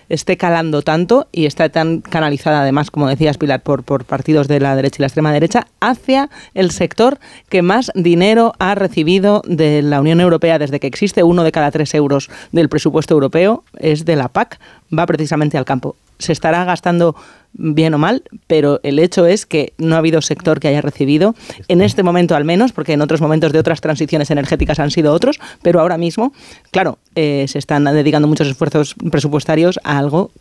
esté 0.09 0.37
calando 0.37 0.81
tanto 0.81 1.27
y 1.31 1.45
está 1.45 1.69
tan 1.69 2.01
canalizada 2.01 2.61
además, 2.61 2.91
como 2.91 3.07
decías 3.07 3.37
Pilar, 3.37 3.61
por, 3.61 3.83
por 3.83 4.05
partidos 4.05 4.47
de 4.47 4.59
la 4.59 4.75
derecha 4.75 4.97
y 4.99 5.01
la 5.01 5.07
extrema 5.07 5.31
derecha, 5.31 5.67
hacia 5.79 6.29
el 6.53 6.71
sector 6.71 7.19
que 7.49 7.61
más 7.61 7.91
dinero 7.95 8.53
ha 8.59 8.75
recibido 8.75 9.41
de 9.45 9.81
la 9.81 10.01
Unión 10.01 10.21
Europea 10.21 10.59
desde 10.59 10.79
que 10.79 10.87
existe. 10.87 11.23
Uno 11.23 11.43
de 11.43 11.51
cada 11.51 11.71
tres 11.71 11.93
euros 11.93 12.29
del 12.51 12.69
presupuesto 12.69 13.13
europeo 13.13 13.63
es 13.77 14.05
de 14.05 14.15
la 14.15 14.29
PAC, 14.29 14.59
va 14.97 15.05
precisamente 15.05 15.57
al 15.57 15.65
campo. 15.65 15.95
Se 16.19 16.31
estará 16.31 16.63
gastando 16.65 17.15
bien 17.53 17.93
o 17.93 17.97
mal, 17.97 18.23
pero 18.47 18.79
el 18.83 18.99
hecho 18.99 19.25
es 19.25 19.45
que 19.45 19.73
no 19.77 19.95
ha 19.95 19.99
habido 19.99 20.21
sector 20.21 20.59
que 20.59 20.67
haya 20.67 20.81
recibido, 20.81 21.35
en 21.67 21.81
este 21.81 22.03
momento 22.03 22.35
al 22.35 22.45
menos, 22.45 22.71
porque 22.71 22.93
en 22.93 23.01
otros 23.01 23.21
momentos 23.21 23.51
de 23.51 23.59
otras 23.59 23.81
transiciones 23.81 24.29
energéticas 24.31 24.79
han 24.79 24.91
sido 24.91 25.13
otros, 25.13 25.39
pero 25.61 25.79
ahora 25.79 25.97
mismo, 25.97 26.33
claro, 26.71 26.97
eh, 27.15 27.45
se 27.47 27.59
están 27.59 27.83
dedicando 27.85 28.27
muchos 28.27 28.47
esfuerzos 28.47 28.95
presupuestarios 29.11 29.79
a 29.83 29.97
algo 29.97 30.31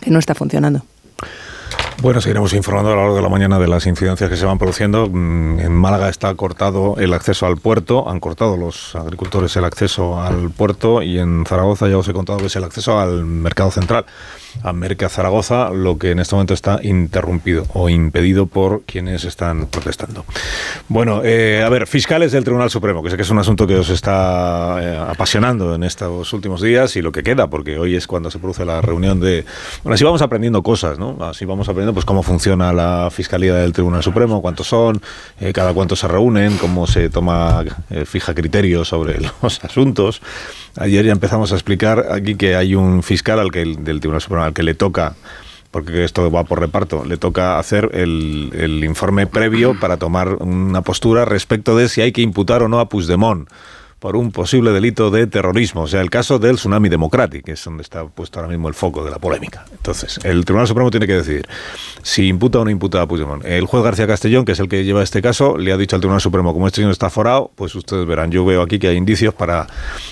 que 0.00 0.10
no 0.10 0.18
está 0.18 0.34
funcionando. 0.34 0.82
Bueno, 2.02 2.20
seguiremos 2.20 2.52
informando 2.52 2.92
a 2.92 2.94
lo 2.94 3.00
largo 3.00 3.16
de 3.16 3.22
la 3.22 3.30
mañana 3.30 3.58
de 3.58 3.68
las 3.68 3.86
incidencias 3.86 4.28
que 4.28 4.36
se 4.36 4.44
van 4.44 4.58
produciendo. 4.58 5.08
Mm, 5.08 5.60
en 5.60 5.72
Málaga 5.72 6.10
está 6.10 6.34
cortado 6.34 6.96
el 6.98 7.14
acceso 7.14 7.46
al 7.46 7.56
puerto, 7.56 8.08
han 8.08 8.20
cortado 8.20 8.56
los 8.56 8.94
agricultores 8.94 9.56
el 9.56 9.64
acceso 9.64 10.20
al 10.20 10.50
puerto 10.50 11.02
y 11.02 11.18
en 11.18 11.44
Zaragoza 11.46 11.88
ya 11.88 11.96
os 11.96 12.06
he 12.06 12.12
contado 12.12 12.38
que 12.38 12.46
es 12.46 12.56
el 12.56 12.64
acceso 12.64 13.00
al 13.00 13.24
mercado 13.24 13.70
central 13.70 14.04
a 14.62 14.72
Merca 14.72 15.08
Zaragoza, 15.08 15.70
lo 15.70 15.98
que 15.98 16.10
en 16.10 16.18
este 16.18 16.34
momento 16.34 16.54
está 16.54 16.80
interrumpido 16.82 17.66
o 17.72 17.88
impedido 17.88 18.46
por 18.46 18.82
quienes 18.82 19.24
están 19.24 19.66
protestando. 19.66 20.24
Bueno, 20.88 21.22
eh, 21.24 21.62
a 21.64 21.68
ver, 21.68 21.86
fiscales 21.86 22.32
del 22.32 22.44
Tribunal 22.44 22.70
Supremo, 22.70 23.02
que 23.02 23.10
sé 23.10 23.16
que 23.16 23.22
es 23.22 23.30
un 23.30 23.38
asunto 23.38 23.66
que 23.66 23.76
os 23.76 23.90
está 23.90 24.78
eh, 24.80 24.98
apasionando 24.98 25.74
en 25.74 25.84
estos 25.84 26.32
últimos 26.32 26.60
días 26.62 26.96
y 26.96 27.02
lo 27.02 27.12
que 27.12 27.22
queda, 27.22 27.48
porque 27.48 27.78
hoy 27.78 27.94
es 27.94 28.06
cuando 28.06 28.30
se 28.30 28.38
produce 28.38 28.64
la 28.64 28.80
reunión 28.80 29.20
de... 29.20 29.44
Bueno, 29.82 29.94
así 29.94 30.04
vamos 30.04 30.22
aprendiendo 30.22 30.62
cosas, 30.62 30.98
¿no? 30.98 31.16
Así 31.20 31.44
vamos 31.44 31.68
aprendiendo 31.68 31.94
pues 31.94 32.04
cómo 32.04 32.22
funciona 32.22 32.72
la 32.72 33.08
Fiscalía 33.10 33.54
del 33.54 33.72
Tribunal 33.72 34.02
Supremo, 34.02 34.42
cuántos 34.42 34.66
son, 34.66 35.00
eh, 35.40 35.52
cada 35.52 35.72
cuánto 35.74 35.96
se 35.96 36.08
reúnen, 36.08 36.56
cómo 36.58 36.86
se 36.86 37.10
toma, 37.10 37.64
fija 38.04 38.34
criterios 38.34 38.88
sobre 38.88 39.18
los 39.42 39.64
asuntos. 39.64 40.22
Ayer 40.78 41.06
ya 41.06 41.12
empezamos 41.12 41.52
a 41.52 41.54
explicar 41.54 42.06
aquí 42.10 42.34
que 42.34 42.54
hay 42.54 42.74
un 42.74 43.02
fiscal 43.02 43.40
al 43.40 43.50
que 43.50 43.60
del 43.60 44.00
Tribunal 44.00 44.20
Supremo 44.20 44.44
al 44.46 44.54
que 44.54 44.62
le 44.62 44.74
toca 44.74 45.14
porque 45.70 46.04
esto 46.04 46.30
va 46.30 46.44
por 46.44 46.60
reparto, 46.60 47.04
le 47.04 47.18
toca 47.18 47.58
hacer 47.58 47.90
el, 47.92 48.50
el, 48.54 48.82
informe 48.82 49.26
previo 49.26 49.78
para 49.78 49.98
tomar 49.98 50.36
una 50.36 50.80
postura 50.80 51.26
respecto 51.26 51.76
de 51.76 51.90
si 51.90 52.00
hay 52.00 52.12
que 52.12 52.22
imputar 52.22 52.62
o 52.62 52.68
no 52.68 52.80
a 52.80 52.88
Puigdemont 52.88 53.46
por 53.98 54.16
un 54.16 54.30
posible 54.30 54.72
delito 54.72 55.10
de 55.10 55.26
terrorismo. 55.26 55.82
O 55.82 55.86
sea, 55.86 56.00
el 56.00 56.10
caso 56.10 56.38
del 56.38 56.56
Tsunami 56.56 56.88
Democratic, 56.88 57.44
que 57.44 57.52
es 57.52 57.64
donde 57.64 57.82
está 57.82 58.04
puesto 58.06 58.38
ahora 58.38 58.50
mismo 58.50 58.68
el 58.68 58.74
foco 58.74 59.04
de 59.04 59.10
la 59.10 59.18
polémica. 59.18 59.64
Entonces, 59.72 60.18
el 60.24 60.44
Tribunal 60.44 60.68
Supremo 60.68 60.90
tiene 60.90 61.06
que 61.06 61.14
decidir 61.14 61.46
si 62.02 62.28
imputa 62.28 62.60
o 62.60 62.64
no 62.64 62.70
imputa 62.70 63.02
a 63.02 63.06
Puigdemont. 63.06 63.44
El 63.44 63.66
juez 63.66 63.82
García 63.82 64.06
Castellón, 64.06 64.44
que 64.44 64.52
es 64.52 64.60
el 64.60 64.68
que 64.68 64.84
lleva 64.84 65.02
este 65.02 65.22
caso, 65.22 65.56
le 65.56 65.72
ha 65.72 65.76
dicho 65.76 65.96
al 65.96 66.00
Tribunal 66.00 66.20
Supremo, 66.20 66.52
como 66.52 66.66
este 66.66 66.76
señor 66.76 66.92
está 66.92 67.10
forado, 67.10 67.50
pues 67.54 67.74
ustedes 67.74 68.06
verán, 68.06 68.30
yo 68.30 68.44
veo 68.44 68.62
aquí 68.62 68.78
que 68.78 68.88
hay 68.88 68.96
indicios 68.96 69.34
para 69.34 69.66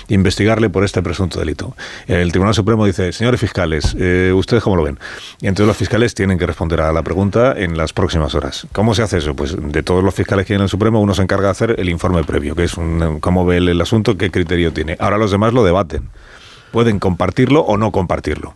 investigarle 0.07 0.69
por 0.69 0.83
este 0.83 1.01
presunto 1.01 1.39
delito. 1.39 1.75
El 2.07 2.31
Tribunal 2.31 2.53
Supremo 2.53 2.85
dice, 2.85 3.13
señores 3.13 3.39
fiscales, 3.39 3.95
eh, 3.99 4.33
¿ustedes 4.33 4.63
cómo 4.63 4.75
lo 4.75 4.83
ven? 4.83 4.99
Y 5.41 5.47
entonces 5.47 5.67
los 5.67 5.77
fiscales 5.77 6.15
tienen 6.15 6.37
que 6.37 6.45
responder 6.45 6.81
a 6.81 6.91
la 6.91 7.03
pregunta 7.03 7.53
en 7.55 7.77
las 7.77 7.93
próximas 7.93 8.35
horas. 8.35 8.67
¿Cómo 8.71 8.95
se 8.95 9.03
hace 9.03 9.19
eso? 9.19 9.35
Pues 9.35 9.55
de 9.57 9.83
todos 9.83 10.03
los 10.03 10.13
fiscales 10.13 10.45
que 10.45 10.53
hay 10.53 10.57
en 10.57 10.63
el 10.63 10.69
Supremo, 10.69 10.99
uno 10.99 11.13
se 11.13 11.21
encarga 11.21 11.45
de 11.45 11.51
hacer 11.51 11.75
el 11.77 11.89
informe 11.89 12.23
previo, 12.23 12.55
que 12.55 12.63
es 12.63 12.75
un, 12.75 13.19
cómo 13.19 13.45
ve 13.45 13.57
el 13.57 13.74
asunto, 13.81 14.17
qué 14.17 14.31
criterio 14.31 14.73
tiene. 14.73 14.97
Ahora 14.99 15.17
los 15.17 15.31
demás 15.31 15.53
lo 15.53 15.63
debaten. 15.63 16.09
Pueden 16.71 16.99
compartirlo 16.99 17.61
o 17.61 17.77
no 17.77 17.91
compartirlo. 17.91 18.53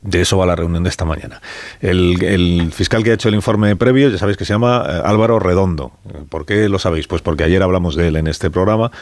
De 0.00 0.20
eso 0.20 0.38
va 0.38 0.46
la 0.46 0.54
reunión 0.54 0.84
de 0.84 0.90
esta 0.90 1.04
mañana. 1.04 1.42
El, 1.80 2.70
fiscal 2.72 3.02
que 3.02 3.10
ha 3.10 3.14
hecho 3.14 3.28
el 3.28 3.34
informe 3.34 3.74
previo, 3.74 4.08
ya 4.08 4.18
sabéis 4.18 4.36
que 4.36 4.44
se 4.44 4.52
llama 4.52 4.84
eh, 4.88 5.02
Álvaro 5.04 5.40
Redondo. 5.40 5.90
¿Por 6.28 6.46
qué 6.46 6.68
lo 6.68 6.78
sabéis? 6.78 7.08
Pues 7.08 7.20
porque 7.20 7.42
ayer 7.42 7.60
hablamos 7.64 7.96
de 7.96 8.06
él 8.06 8.16
en 8.16 8.28
este 8.28 8.48
programa, 8.48 8.92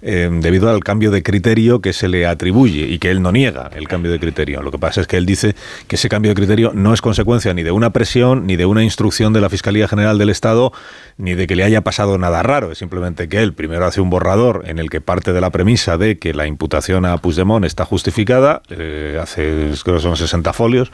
eh, 0.00 0.30
debido 0.30 0.70
al 0.70 0.84
cambio 0.84 1.10
de 1.10 1.24
criterio 1.24 1.80
que 1.80 1.92
se 1.92 2.06
le 2.06 2.24
atribuye 2.24 2.86
y 2.86 3.00
que 3.00 3.10
él 3.10 3.20
no 3.20 3.32
niega 3.32 3.68
el 3.74 3.88
cambio 3.88 4.12
de 4.12 4.20
criterio. 4.20 4.62
Lo 4.62 4.70
que 4.70 4.78
pasa 4.78 5.00
es 5.00 5.08
que 5.08 5.16
él 5.16 5.26
dice 5.26 5.56
que 5.88 5.96
ese 5.96 6.08
cambio 6.08 6.30
de 6.30 6.36
criterio 6.36 6.70
no 6.72 6.94
es 6.94 7.02
consecuencia 7.02 7.52
ni 7.52 7.64
de 7.64 7.72
una 7.72 7.90
presión, 7.90 8.46
ni 8.46 8.54
de 8.54 8.64
una 8.64 8.84
instrucción 8.84 9.32
de 9.32 9.40
la 9.40 9.48
Fiscalía 9.48 9.88
General 9.88 10.18
del 10.18 10.30
Estado, 10.30 10.72
ni 11.16 11.34
de 11.34 11.48
que 11.48 11.56
le 11.56 11.64
haya 11.64 11.80
pasado 11.80 12.16
nada 12.16 12.44
raro. 12.44 12.70
Es 12.70 12.78
simplemente 12.78 13.28
que 13.28 13.42
él 13.42 13.54
primero 13.54 13.86
hace 13.86 14.00
un 14.00 14.08
borrador 14.08 14.62
en 14.66 14.78
el 14.78 14.88
que 14.88 15.00
parte 15.00 15.32
de 15.32 15.40
la 15.40 15.50
premisa 15.50 15.98
de 15.98 16.18
que 16.18 16.32
la 16.32 16.46
imputación 16.46 17.06
a 17.06 17.18
Puigdemont 17.18 17.64
está 17.64 17.84
justificada, 17.84 18.62
eh, 18.70 19.18
hace 19.20 19.72
creo 19.82 19.98
son 19.98 20.16
60 20.16 20.44
folios, 20.54 20.90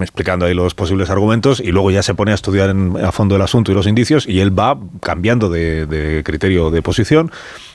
explicando 0.00 0.46
ahí 0.46 0.54
los 0.54 0.74
posibles 0.74 1.10
argumentos, 1.10 1.60
y 1.60 1.72
luego 1.72 1.90
ya 1.90 2.02
se 2.02 2.14
pone 2.14 2.32
a 2.32 2.34
estudiar 2.34 2.74
a 3.02 3.12
fondo 3.12 3.36
el 3.36 3.42
asunto 3.42 3.72
y 3.72 3.74
los 3.74 3.86
indicios, 3.86 4.26
y 4.28 4.40
él 4.40 4.56
va 4.56 4.78
cambiando 5.00 5.48
de, 5.48 5.86
de 5.86 6.22
criterio 6.22 6.70
de 6.70 6.82
posición 6.82 7.30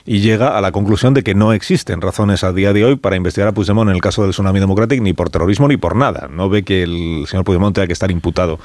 y 0.08 0.20
llega 0.20 0.56
a 0.56 0.60
la 0.62 0.72
conclusión 0.72 1.12
de 1.12 1.22
que 1.22 1.34
no 1.34 1.52
existen 1.52 2.00
razones 2.00 2.42
a 2.42 2.52
día 2.52 2.72
de 2.72 2.82
hoy 2.82 2.96
para 2.96 3.16
investigar 3.16 3.48
a 3.48 3.52
Puigdemont 3.52 3.90
en 3.90 3.94
el 3.94 4.00
caso 4.00 4.22
del 4.22 4.30
Tsunami 4.30 4.58
Democratic 4.58 5.02
ni 5.02 5.12
por 5.12 5.28
terrorismo 5.28 5.68
ni 5.68 5.76
por 5.76 5.96
nada. 5.96 6.28
No 6.32 6.48
ve 6.48 6.62
que 6.62 6.82
el 6.82 7.26
señor 7.28 7.44
Puigdemont 7.44 7.74
tenga 7.74 7.86
que 7.86 7.92
estar 7.92 8.10
imputado 8.10 8.58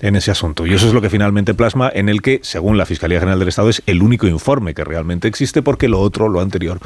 en 0.00 0.16
ese 0.16 0.30
asunto. 0.30 0.66
Y 0.66 0.74
eso 0.74 0.86
es 0.86 0.92
lo 0.92 1.00
que 1.00 1.10
finalmente 1.10 1.54
plasma 1.54 1.90
en 1.92 2.08
el 2.08 2.22
que, 2.22 2.40
según 2.42 2.78
la 2.78 2.86
Fiscalía 2.86 3.20
General 3.20 3.38
del 3.38 3.48
Estado, 3.48 3.68
es 3.68 3.82
el 3.86 4.02
único 4.02 4.26
informe 4.26 4.74
que 4.74 4.84
realmente 4.84 5.28
existe 5.28 5.62
porque 5.62 5.88
lo 5.88 6.00
otro, 6.00 6.28
lo 6.28 6.40
anterior, 6.40 6.78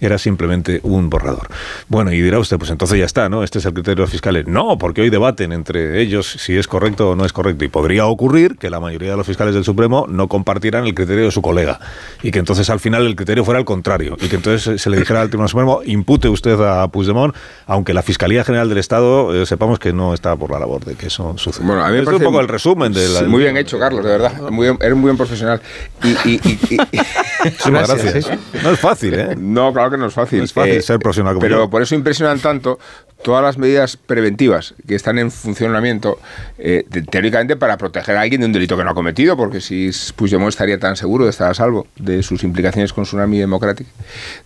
era 0.00 0.18
simplemente 0.18 0.80
un 0.82 1.10
borrador. 1.10 1.48
Bueno, 1.88 2.12
y 2.12 2.20
dirá 2.20 2.38
usted, 2.38 2.58
pues 2.58 2.70
entonces 2.70 2.98
ya 2.98 3.04
está, 3.04 3.28
¿no? 3.28 3.44
Este 3.44 3.58
es 3.58 3.64
el 3.66 3.72
criterio 3.74 3.96
de 3.96 4.02
los 4.02 4.10
fiscales. 4.10 4.46
No, 4.46 4.78
porque 4.78 5.02
hoy 5.02 5.10
debaten 5.10 5.52
entre 5.52 6.00
ellos 6.00 6.36
si 6.38 6.56
es 6.56 6.66
correcto 6.66 7.10
o 7.10 7.16
no 7.16 7.24
es 7.24 7.32
correcto. 7.32 7.64
Y 7.64 7.68
podría 7.68 8.06
ocurrir 8.06 8.56
que 8.56 8.70
la 8.70 8.80
mayoría 8.80 9.10
de 9.10 9.16
los 9.16 9.26
fiscales 9.26 9.54
del 9.54 9.64
Supremo 9.64 10.06
no 10.08 10.28
compartieran 10.28 10.86
el 10.86 10.94
criterio 10.94 11.24
de 11.24 11.30
su 11.30 11.42
colega. 11.42 11.80
Y 12.22 12.30
que 12.30 12.38
entonces 12.38 12.70
al 12.70 12.80
final 12.80 13.06
el 13.06 13.16
criterio 13.16 13.44
fuera 13.44 13.58
el 13.60 13.64
contrario. 13.64 14.16
Y 14.20 14.28
que 14.28 14.36
entonces 14.36 14.80
se 14.80 14.90
le 14.90 14.96
dijera 14.96 15.20
al 15.20 15.28
Tribunal 15.28 15.48
Supremo, 15.48 15.80
impute 15.84 16.28
usted 16.28 16.60
a 16.60 16.88
Puigdemont, 16.88 17.34
aunque 17.66 17.94
la 17.94 18.02
Fiscalía 18.02 18.44
General 18.44 18.68
del 18.68 18.78
Estado 18.78 19.34
eh, 19.34 19.46
sepamos 19.46 19.78
que 19.78 19.92
no 19.92 20.14
está 20.14 20.36
por 20.36 20.50
la 20.50 20.58
labor 20.58 20.84
de 20.84 20.94
que 20.94 21.06
eso 21.06 21.36
suceda. 21.36 21.66
Bueno, 21.66 21.84
a 21.84 21.88
mí 21.88 22.00
me 22.00 22.14
un 22.14 22.22
poco 22.22 22.40
el 22.40 22.48
resumen 22.48 22.63
de 22.72 23.08
la... 23.08 23.22
Muy 23.28 23.42
bien 23.42 23.56
hecho, 23.56 23.78
Carlos, 23.78 24.02
de 24.04 24.10
verdad. 24.10 24.40
Muy 24.50 24.66
eres 24.66 24.94
muy 24.94 25.02
buen 25.04 25.16
profesional. 25.16 25.60
Y, 26.02 26.08
y, 26.30 26.40
y, 26.70 26.78
gracias. 27.70 28.30
No 28.62 28.70
es 28.70 28.80
fácil, 28.80 29.14
¿eh? 29.14 29.34
No, 29.36 29.72
claro 29.72 29.90
que 29.90 29.96
no 29.98 30.06
es 30.06 30.14
fácil. 30.14 30.38
No 30.38 30.44
es 30.44 30.52
fácil 30.52 30.82
ser 30.82 30.98
profesional 30.98 31.34
como 31.34 31.42
Pero 31.42 31.58
yo. 31.64 31.70
por 31.70 31.82
eso 31.82 31.94
impresionan 31.94 32.38
tanto 32.40 32.78
todas 33.22 33.42
las 33.42 33.56
medidas 33.58 33.96
preventivas 33.96 34.74
que 34.86 34.94
están 34.94 35.18
en 35.18 35.30
funcionamiento, 35.30 36.18
eh, 36.58 36.84
de- 36.90 37.02
teóricamente 37.02 37.56
para 37.56 37.76
proteger 37.78 38.16
a 38.16 38.20
alguien 38.22 38.40
de 38.42 38.46
un 38.48 38.52
delito 38.52 38.76
que 38.76 38.84
no 38.84 38.90
ha 38.90 38.94
cometido, 38.94 39.36
porque 39.36 39.60
si 39.60 39.90
Puigdemont 40.16 40.48
estaría 40.50 40.78
tan 40.78 40.96
seguro 40.96 41.24
de 41.24 41.30
estar 41.30 41.50
a 41.50 41.54
salvo 41.54 41.86
de 41.96 42.22
sus 42.22 42.44
implicaciones 42.44 42.92
con 42.92 43.04
Tsunami 43.04 43.38
Democratic, 43.38 43.86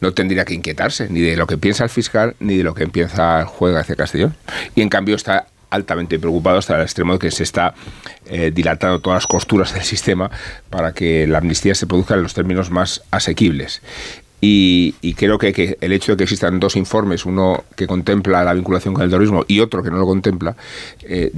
no 0.01 0.13
tendría 0.13 0.45
que 0.45 0.55
inquietarse 0.55 1.09
ni 1.09 1.21
de 1.21 1.37
lo 1.37 1.47
que 1.47 1.59
piensa 1.59 1.85
el 1.85 1.91
fiscal 1.91 2.35
ni 2.41 2.57
de 2.59 2.63
lo 2.65 2.75
que 2.75 2.87
piensa 2.87 3.41
el 3.41 3.47
juez 3.47 3.75
García 3.75 3.97
Castellón. 3.97 4.35
Y 4.77 4.83
en 4.83 4.89
cambio 4.89 5.17
está 5.17 5.47
altamente 5.71 6.19
preocupado 6.19 6.59
hasta 6.59 6.77
el 6.77 6.83
extremo 6.83 7.15
de 7.15 7.19
que 7.19 7.31
se 7.31 7.43
está 7.43 7.75
eh, 8.27 8.51
dilatando 8.55 9.01
todas 9.01 9.19
las 9.19 9.27
costuras 9.27 9.75
del 9.75 9.83
sistema 9.85 10.31
para 10.71 10.93
que 10.93 11.27
la 11.27 11.39
amnistía 11.39 11.75
se 11.75 11.87
produzca 11.87 12.15
en 12.15 12.23
los 12.23 12.35
términos 12.35 12.71
más 12.71 13.03
asequibles. 13.11 13.83
Y, 14.41 14.93
creo 15.15 15.39
que, 15.39 15.77
el 15.81 15.93
hecho 15.93 16.13
de 16.13 16.17
que 16.17 16.25
existan 16.25 16.61
dos 16.61 16.77
informes, 16.77 17.27
uno 17.27 17.65
que 17.75 17.87
contempla 17.87 18.45
la 18.45 18.55
vinculación 18.55 18.95
con 18.95 19.03
el 19.03 19.11
terrorismo 19.11 19.45
y 19.49 19.61
otro 19.61 19.83
que 19.83 19.91
no 19.91 19.99
lo 19.99 20.07
contempla, 20.07 20.55
eh, 21.03 21.31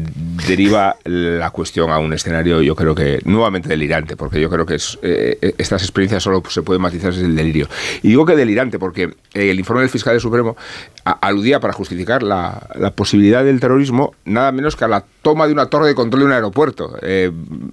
deriva 0.47 0.97
la 1.05 1.51
cuestión 1.51 1.91
a 1.91 1.99
un 1.99 2.13
escenario, 2.13 2.61
yo 2.61 2.77
creo 2.77 2.95
que 2.95 3.21
nuevamente 3.25 3.69
delirante, 3.71 4.17
porque 4.17 4.41
yo 4.41 4.51
creo 4.51 4.67
que 4.67 4.75
es, 4.75 4.99
eh, 5.03 5.55
estas 5.57 5.83
experiencias 5.83 6.23
solo 6.23 6.43
se 6.49 6.63
pueden 6.63 6.83
matizar 6.83 7.13
desde 7.13 7.27
el 7.27 7.37
delirio. 7.37 7.69
Y 8.03 8.09
digo 8.09 8.27
que 8.27 8.37
delirante 8.37 8.79
porque 8.79 9.15
el 9.33 9.59
informe 9.59 9.83
del 9.83 9.91
fiscal 9.91 10.13
del 10.13 10.21
Supremo 10.21 10.57
aludía 11.05 11.61
para 11.61 11.73
justificar 11.73 12.23
la, 12.23 12.61
posibilidad 12.95 13.45
del 13.45 13.61
terrorismo 13.61 14.15
nada 14.25 14.53
menos 14.53 14.77
que 14.77 14.85
a 14.85 14.89
la 14.89 15.05
toma 15.23 15.47
de 15.47 15.53
una 15.53 15.67
torre 15.67 15.89
de 15.89 15.95
control 15.95 16.21
de 16.21 16.27
un 16.27 16.33
aeropuerto. 16.33 16.97
Eh, 17.03 17.31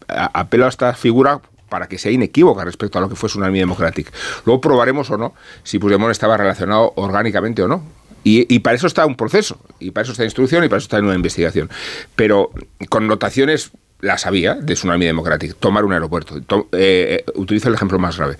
apelo 0.07 0.65
a 0.65 0.69
esta 0.69 0.93
figura 0.93 1.41
para 1.69 1.87
que 1.87 1.97
sea 1.97 2.11
inequívoca 2.11 2.63
respecto 2.65 2.97
a 2.97 3.01
lo 3.01 3.09
que 3.09 3.15
fue 3.15 3.27
Tsunami 3.29 3.59
Democratic. 3.59 4.11
Luego 4.45 4.61
probaremos 4.61 5.09
o 5.11 5.17
no 5.17 5.33
si 5.63 5.79
Puigdemont 5.79 6.11
estaba 6.11 6.37
relacionado 6.37 6.93
orgánicamente 6.95 7.61
o 7.63 7.67
no. 7.67 7.83
Y, 8.23 8.59
para 8.59 8.75
eso 8.75 8.87
está 8.87 9.05
un 9.05 9.15
proceso, 9.15 9.57
y 9.79 9.91
para 9.91 10.03
eso 10.03 10.11
está 10.11 10.25
instrucción, 10.25 10.61
y 10.65 10.67
para 10.67 10.79
eso 10.79 10.85
está 10.85 10.99
una 10.99 11.15
investigación. 11.15 11.69
Pero 12.17 12.51
connotaciones 12.89 13.71
las 14.01 14.25
había 14.25 14.55
de 14.55 14.73
Tsunami 14.73 15.05
Democratic. 15.05 15.55
Tomar 15.57 15.85
un 15.85 15.93
aeropuerto. 15.93 16.41
To- 16.41 16.67
eh, 16.73 17.23
eh, 17.25 17.31
utilizo 17.35 17.69
el 17.69 17.75
ejemplo 17.75 17.99
más 17.99 18.17
grave. 18.17 18.35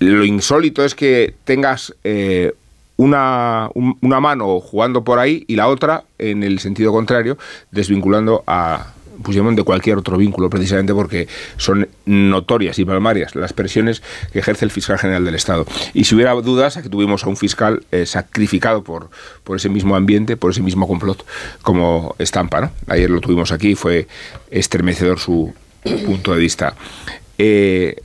Lo 0.00 0.22
insólito 0.24 0.84
es 0.84 0.94
que 0.94 1.34
tengas 1.44 1.94
eh, 2.04 2.52
una, 2.96 3.70
un- 3.74 3.96
una 4.02 4.20
mano 4.20 4.60
jugando 4.60 5.02
por 5.02 5.18
ahí 5.18 5.44
y 5.48 5.56
la 5.56 5.68
otra 5.68 6.04
en 6.18 6.42
el 6.42 6.58
sentido 6.58 6.92
contrario, 6.92 7.38
desvinculando 7.70 8.44
a 8.46 8.92
Puigdemont 9.22 9.56
de 9.56 9.62
cualquier 9.62 9.98
otro 9.98 10.16
vínculo, 10.16 10.50
precisamente 10.50 10.94
porque 10.94 11.28
son 11.56 11.88
notorias 12.06 12.78
y 12.78 12.84
palmarias 12.84 13.34
las 13.34 13.52
presiones 13.52 14.02
que 14.32 14.40
ejerce 14.40 14.64
el 14.64 14.70
fiscal 14.70 14.98
general 14.98 15.24
del 15.24 15.34
Estado. 15.34 15.66
Y 15.94 16.04
si 16.04 16.14
hubiera 16.14 16.32
dudas, 16.34 16.76
aquí 16.76 16.88
tuvimos 16.88 17.24
a 17.24 17.28
un 17.28 17.36
fiscal 17.36 17.82
eh, 17.90 18.06
sacrificado 18.06 18.82
por, 18.82 19.10
por 19.44 19.56
ese 19.56 19.68
mismo 19.68 19.96
ambiente, 19.96 20.36
por 20.36 20.50
ese 20.50 20.62
mismo 20.62 20.86
complot, 20.86 21.24
como 21.62 22.14
estampa. 22.18 22.60
¿no? 22.60 22.70
Ayer 22.86 23.10
lo 23.10 23.20
tuvimos 23.20 23.52
aquí, 23.52 23.74
fue 23.74 24.06
estremecedor 24.50 25.18
su 25.18 25.52
punto 25.82 26.34
de 26.34 26.40
vista. 26.40 26.74
Eh, 27.38 27.96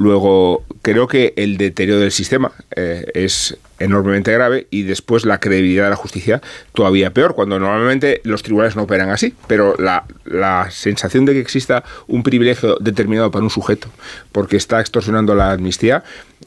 Luego, 0.00 0.64
creo 0.80 1.06
que 1.06 1.34
el 1.36 1.58
deterioro 1.58 2.00
del 2.00 2.10
sistema 2.10 2.52
eh, 2.74 3.04
es 3.12 3.58
enormemente 3.80 4.32
grave 4.32 4.68
y 4.70 4.84
después 4.84 5.24
la 5.24 5.40
credibilidad 5.40 5.84
de 5.84 5.90
la 5.90 5.96
justicia 5.96 6.40
todavía 6.72 7.12
peor, 7.12 7.34
cuando 7.34 7.58
normalmente 7.58 8.20
los 8.22 8.42
tribunales 8.44 8.76
no 8.76 8.82
operan 8.82 9.10
así, 9.10 9.34
pero 9.48 9.74
la, 9.78 10.04
la 10.24 10.70
sensación 10.70 11.24
de 11.24 11.32
que 11.32 11.40
exista 11.40 11.82
un 12.06 12.22
privilegio 12.22 12.76
determinado 12.78 13.30
para 13.32 13.42
un 13.42 13.50
sujeto 13.50 13.88
porque 14.30 14.56
está 14.56 14.80
extorsionando 14.80 15.34
la 15.34 15.52
amnistía 15.52 16.04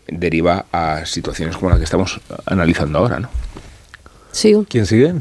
deriva 0.07 0.65
a 0.71 1.05
situaciones 1.05 1.57
como 1.57 1.71
la 1.71 1.77
que 1.77 1.83
estamos 1.83 2.21
analizando 2.45 2.99
ahora, 2.99 3.19
¿no? 3.19 3.29
Sigo. 4.31 4.65
¿Quién 4.67 4.85
sigue? 4.85 5.13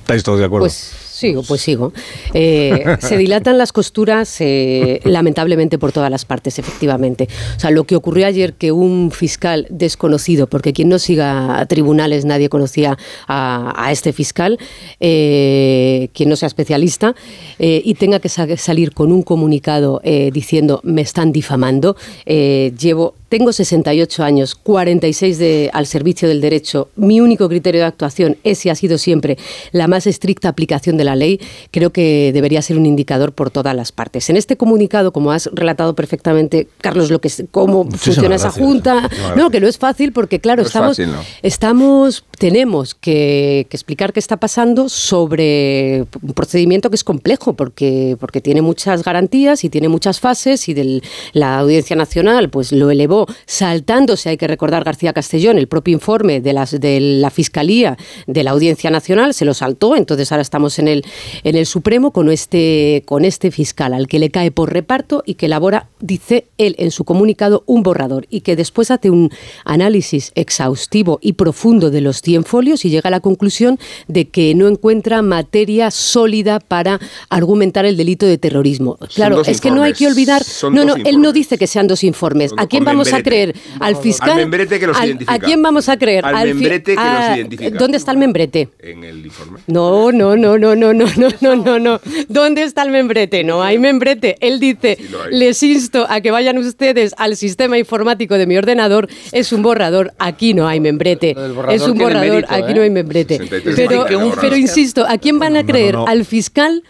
¿Estáis 0.00 0.22
todos 0.22 0.38
de 0.38 0.46
acuerdo? 0.46 0.64
Pues 0.64 1.01
sigo, 1.22 1.42
pues 1.42 1.60
sigo. 1.62 1.92
Eh, 2.34 2.84
se 3.00 3.16
dilatan 3.16 3.56
las 3.56 3.72
costuras 3.72 4.36
eh, 4.40 5.00
lamentablemente 5.04 5.78
por 5.78 5.90
todas 5.92 6.10
las 6.10 6.24
partes, 6.24 6.58
efectivamente. 6.58 7.28
O 7.56 7.60
sea, 7.60 7.70
lo 7.70 7.84
que 7.84 7.96
ocurrió 7.96 8.26
ayer 8.26 8.52
que 8.54 8.72
un 8.72 9.10
fiscal 9.10 9.66
desconocido, 9.70 10.46
porque 10.46 10.72
quien 10.72 10.88
no 10.90 10.98
siga 10.98 11.58
a 11.58 11.66
tribunales 11.66 12.24
nadie 12.24 12.48
conocía 12.48 12.98
a, 13.26 13.88
este 13.90 14.12
fiscal, 14.12 14.58
eh, 15.00 16.08
quien 16.12 16.28
no 16.28 16.36
sea 16.36 16.48
especialista, 16.48 17.14
y 17.58 17.94
tenga 17.94 18.18
que 18.20 18.28
sa- 18.28 18.56
salir 18.56 18.92
con 18.92 19.12
un 19.12 19.22
comunicado 19.22 20.00
diciendo 20.32 20.80
me 20.82 21.02
están 21.02 21.32
difamando. 21.32 21.96
Llevo 22.26 23.14
tengo 23.32 23.50
68 23.50 24.24
años, 24.24 24.54
46 24.54 25.38
de, 25.38 25.70
al 25.72 25.86
servicio 25.86 26.28
del 26.28 26.42
derecho. 26.42 26.90
Mi 26.96 27.22
único 27.22 27.48
criterio 27.48 27.80
de 27.80 27.86
actuación 27.86 28.36
es 28.44 28.66
y 28.66 28.68
ha 28.68 28.74
sido 28.74 28.98
siempre 28.98 29.38
la 29.70 29.88
más 29.88 30.06
estricta 30.06 30.50
aplicación 30.50 30.98
de 30.98 31.04
la 31.04 31.16
ley. 31.16 31.40
Creo 31.70 31.94
que 31.94 32.30
debería 32.34 32.60
ser 32.60 32.76
un 32.76 32.84
indicador 32.84 33.32
por 33.32 33.50
todas 33.50 33.74
las 33.74 33.90
partes. 33.90 34.28
En 34.28 34.36
este 34.36 34.58
comunicado, 34.58 35.14
como 35.14 35.32
has 35.32 35.48
relatado 35.54 35.94
perfectamente, 35.94 36.68
Carlos, 36.82 37.10
lo 37.10 37.22
que 37.22 37.28
es, 37.28 37.44
cómo 37.50 37.84
Muchísimas 37.84 38.04
funciona 38.04 38.34
esa 38.34 38.50
junta, 38.50 39.08
no, 39.34 39.48
que 39.48 39.60
no 39.60 39.66
es 39.66 39.78
fácil 39.78 40.12
porque 40.12 40.38
claro, 40.38 40.60
No 40.60 40.66
es 40.66 40.68
estamos, 40.68 40.98
fácil, 40.98 41.12
¿no? 41.12 41.20
estamos, 41.40 42.26
tenemos 42.36 42.94
que, 42.94 43.66
que 43.70 43.76
explicar 43.78 44.12
qué 44.12 44.20
está 44.20 44.36
pasando 44.36 44.90
sobre 44.90 46.04
un 46.20 46.34
procedimiento 46.34 46.90
que 46.90 46.96
es 46.96 47.04
complejo 47.04 47.54
porque 47.54 48.18
porque 48.20 48.42
tiene 48.42 48.60
muchas 48.60 49.02
garantías 49.02 49.64
y 49.64 49.70
tiene 49.70 49.88
muchas 49.88 50.20
fases 50.20 50.68
y 50.68 50.74
del, 50.74 51.02
la 51.32 51.60
Audiencia 51.60 51.96
Nacional 51.96 52.50
pues 52.50 52.72
lo 52.72 52.90
elevó 52.90 53.21
luego 53.22 53.40
saltándose, 53.46 54.30
hay 54.30 54.36
que 54.36 54.46
recordar 54.46 54.84
García 54.84 55.12
Castellón, 55.12 55.58
el 55.58 55.68
propio 55.68 55.92
informe 55.94 56.40
de, 56.40 56.52
las, 56.52 56.78
de 56.78 57.00
la 57.00 57.30
Fiscalía 57.30 57.96
de 58.26 58.42
la 58.42 58.52
Audiencia 58.52 58.90
Nacional, 58.90 59.34
se 59.34 59.44
lo 59.44 59.54
saltó, 59.54 59.96
entonces 59.96 60.30
ahora 60.32 60.42
estamos 60.42 60.78
en 60.78 60.88
el, 60.88 61.04
en 61.44 61.56
el 61.56 61.66
Supremo 61.66 62.12
con 62.12 62.30
este, 62.30 63.02
con 63.06 63.24
este 63.24 63.50
fiscal 63.50 63.94
al 63.94 64.08
que 64.08 64.18
le 64.18 64.30
cae 64.30 64.50
por 64.50 64.72
reparto 64.72 65.22
y 65.26 65.34
que 65.34 65.46
elabora, 65.46 65.88
dice 66.00 66.46
él 66.58 66.74
en 66.78 66.90
su 66.90 67.04
comunicado, 67.04 67.64
un 67.66 67.82
borrador 67.82 68.26
y 68.30 68.40
que 68.40 68.56
después 68.56 68.90
hace 68.90 69.10
un 69.10 69.30
análisis 69.64 70.32
exhaustivo 70.34 71.18
y 71.20 71.34
profundo 71.34 71.90
de 71.90 72.00
los 72.00 72.22
100 72.22 72.44
folios 72.44 72.84
y 72.84 72.90
llega 72.90 73.08
a 73.08 73.10
la 73.10 73.20
conclusión 73.20 73.78
de 74.08 74.28
que 74.28 74.54
no 74.54 74.68
encuentra 74.68 75.22
materia 75.22 75.90
sólida 75.90 76.60
para 76.60 77.00
argumentar 77.28 77.84
el 77.84 77.96
delito 77.96 78.26
de 78.26 78.38
terrorismo. 78.38 78.98
Claro, 79.14 79.42
es 79.44 79.60
que 79.60 79.70
no 79.70 79.82
hay 79.82 79.92
que 79.92 80.06
olvidar, 80.06 80.42
no, 80.70 80.84
no, 80.84 80.94
él 80.96 81.20
no 81.20 81.32
dice 81.32 81.58
que 81.58 81.66
sean 81.66 81.86
dos 81.86 82.04
informes. 82.04 82.52
¿A 82.56 82.66
quién 82.66 82.84
vamos 82.84 83.11
a 83.12 83.22
creer? 83.22 83.54
¿Al 83.80 83.96
fiscal? 83.96 84.30
Al 84.30 84.36
membrete 84.36 84.78
que 84.80 84.86
los 84.86 84.96
identifica. 85.02 85.32
¿A 85.34 85.38
quién 85.38 85.62
vamos 85.62 85.88
a 85.88 85.96
creer? 85.96 86.24
Al 86.24 86.48
membrete 86.48 86.92
que 86.92 86.96
los 86.96 87.04
Ah, 87.04 87.34
identifica. 87.36 87.78
¿Dónde 87.78 87.96
está 87.98 88.12
el 88.12 88.18
membrete? 88.18 88.68
En 88.78 89.04
el 89.04 89.24
informe. 89.24 89.60
No, 89.66 90.12
no, 90.12 90.36
no, 90.36 90.58
no, 90.58 90.74
no, 90.74 90.92
no, 90.92 91.06
no, 91.16 91.28
no, 91.40 91.56
no, 91.56 91.78
no. 91.78 92.00
¿Dónde 92.28 92.62
está 92.62 92.82
el 92.82 92.90
membrete? 92.90 93.44
No 93.44 93.62
hay 93.62 93.78
membrete. 93.78 94.36
Él 94.40 94.60
dice, 94.60 94.98
les 95.30 95.62
insto 95.62 96.06
a 96.08 96.20
que 96.20 96.30
vayan 96.30 96.58
ustedes 96.58 97.14
al 97.18 97.36
sistema 97.36 97.78
informático 97.78 98.36
de 98.38 98.46
mi 98.46 98.56
ordenador. 98.56 99.08
Es 99.32 99.52
un 99.52 99.62
borrador. 99.62 100.12
Aquí 100.18 100.54
no 100.54 100.66
hay 100.68 100.80
membrete. 100.80 101.34
Es 101.70 101.82
un 101.82 101.98
borrador. 101.98 102.28
mérito, 102.30 102.52
Aquí 102.52 102.72
¿eh? 102.72 102.74
no 102.74 102.82
hay 102.82 102.90
membrete. 102.90 103.38
63 103.38 103.76
Pero, 103.76 104.06
pero 104.40 104.56
insisto, 104.56 105.04
¿a 105.08 105.18
quién 105.18 105.38
van 105.38 105.56
a 105.56 105.60
No, 105.62 105.66
no, 105.66 105.72
creer? 105.72 105.94
no. 105.94 106.06
¿Al 106.06 106.24
fiscal? 106.24 106.82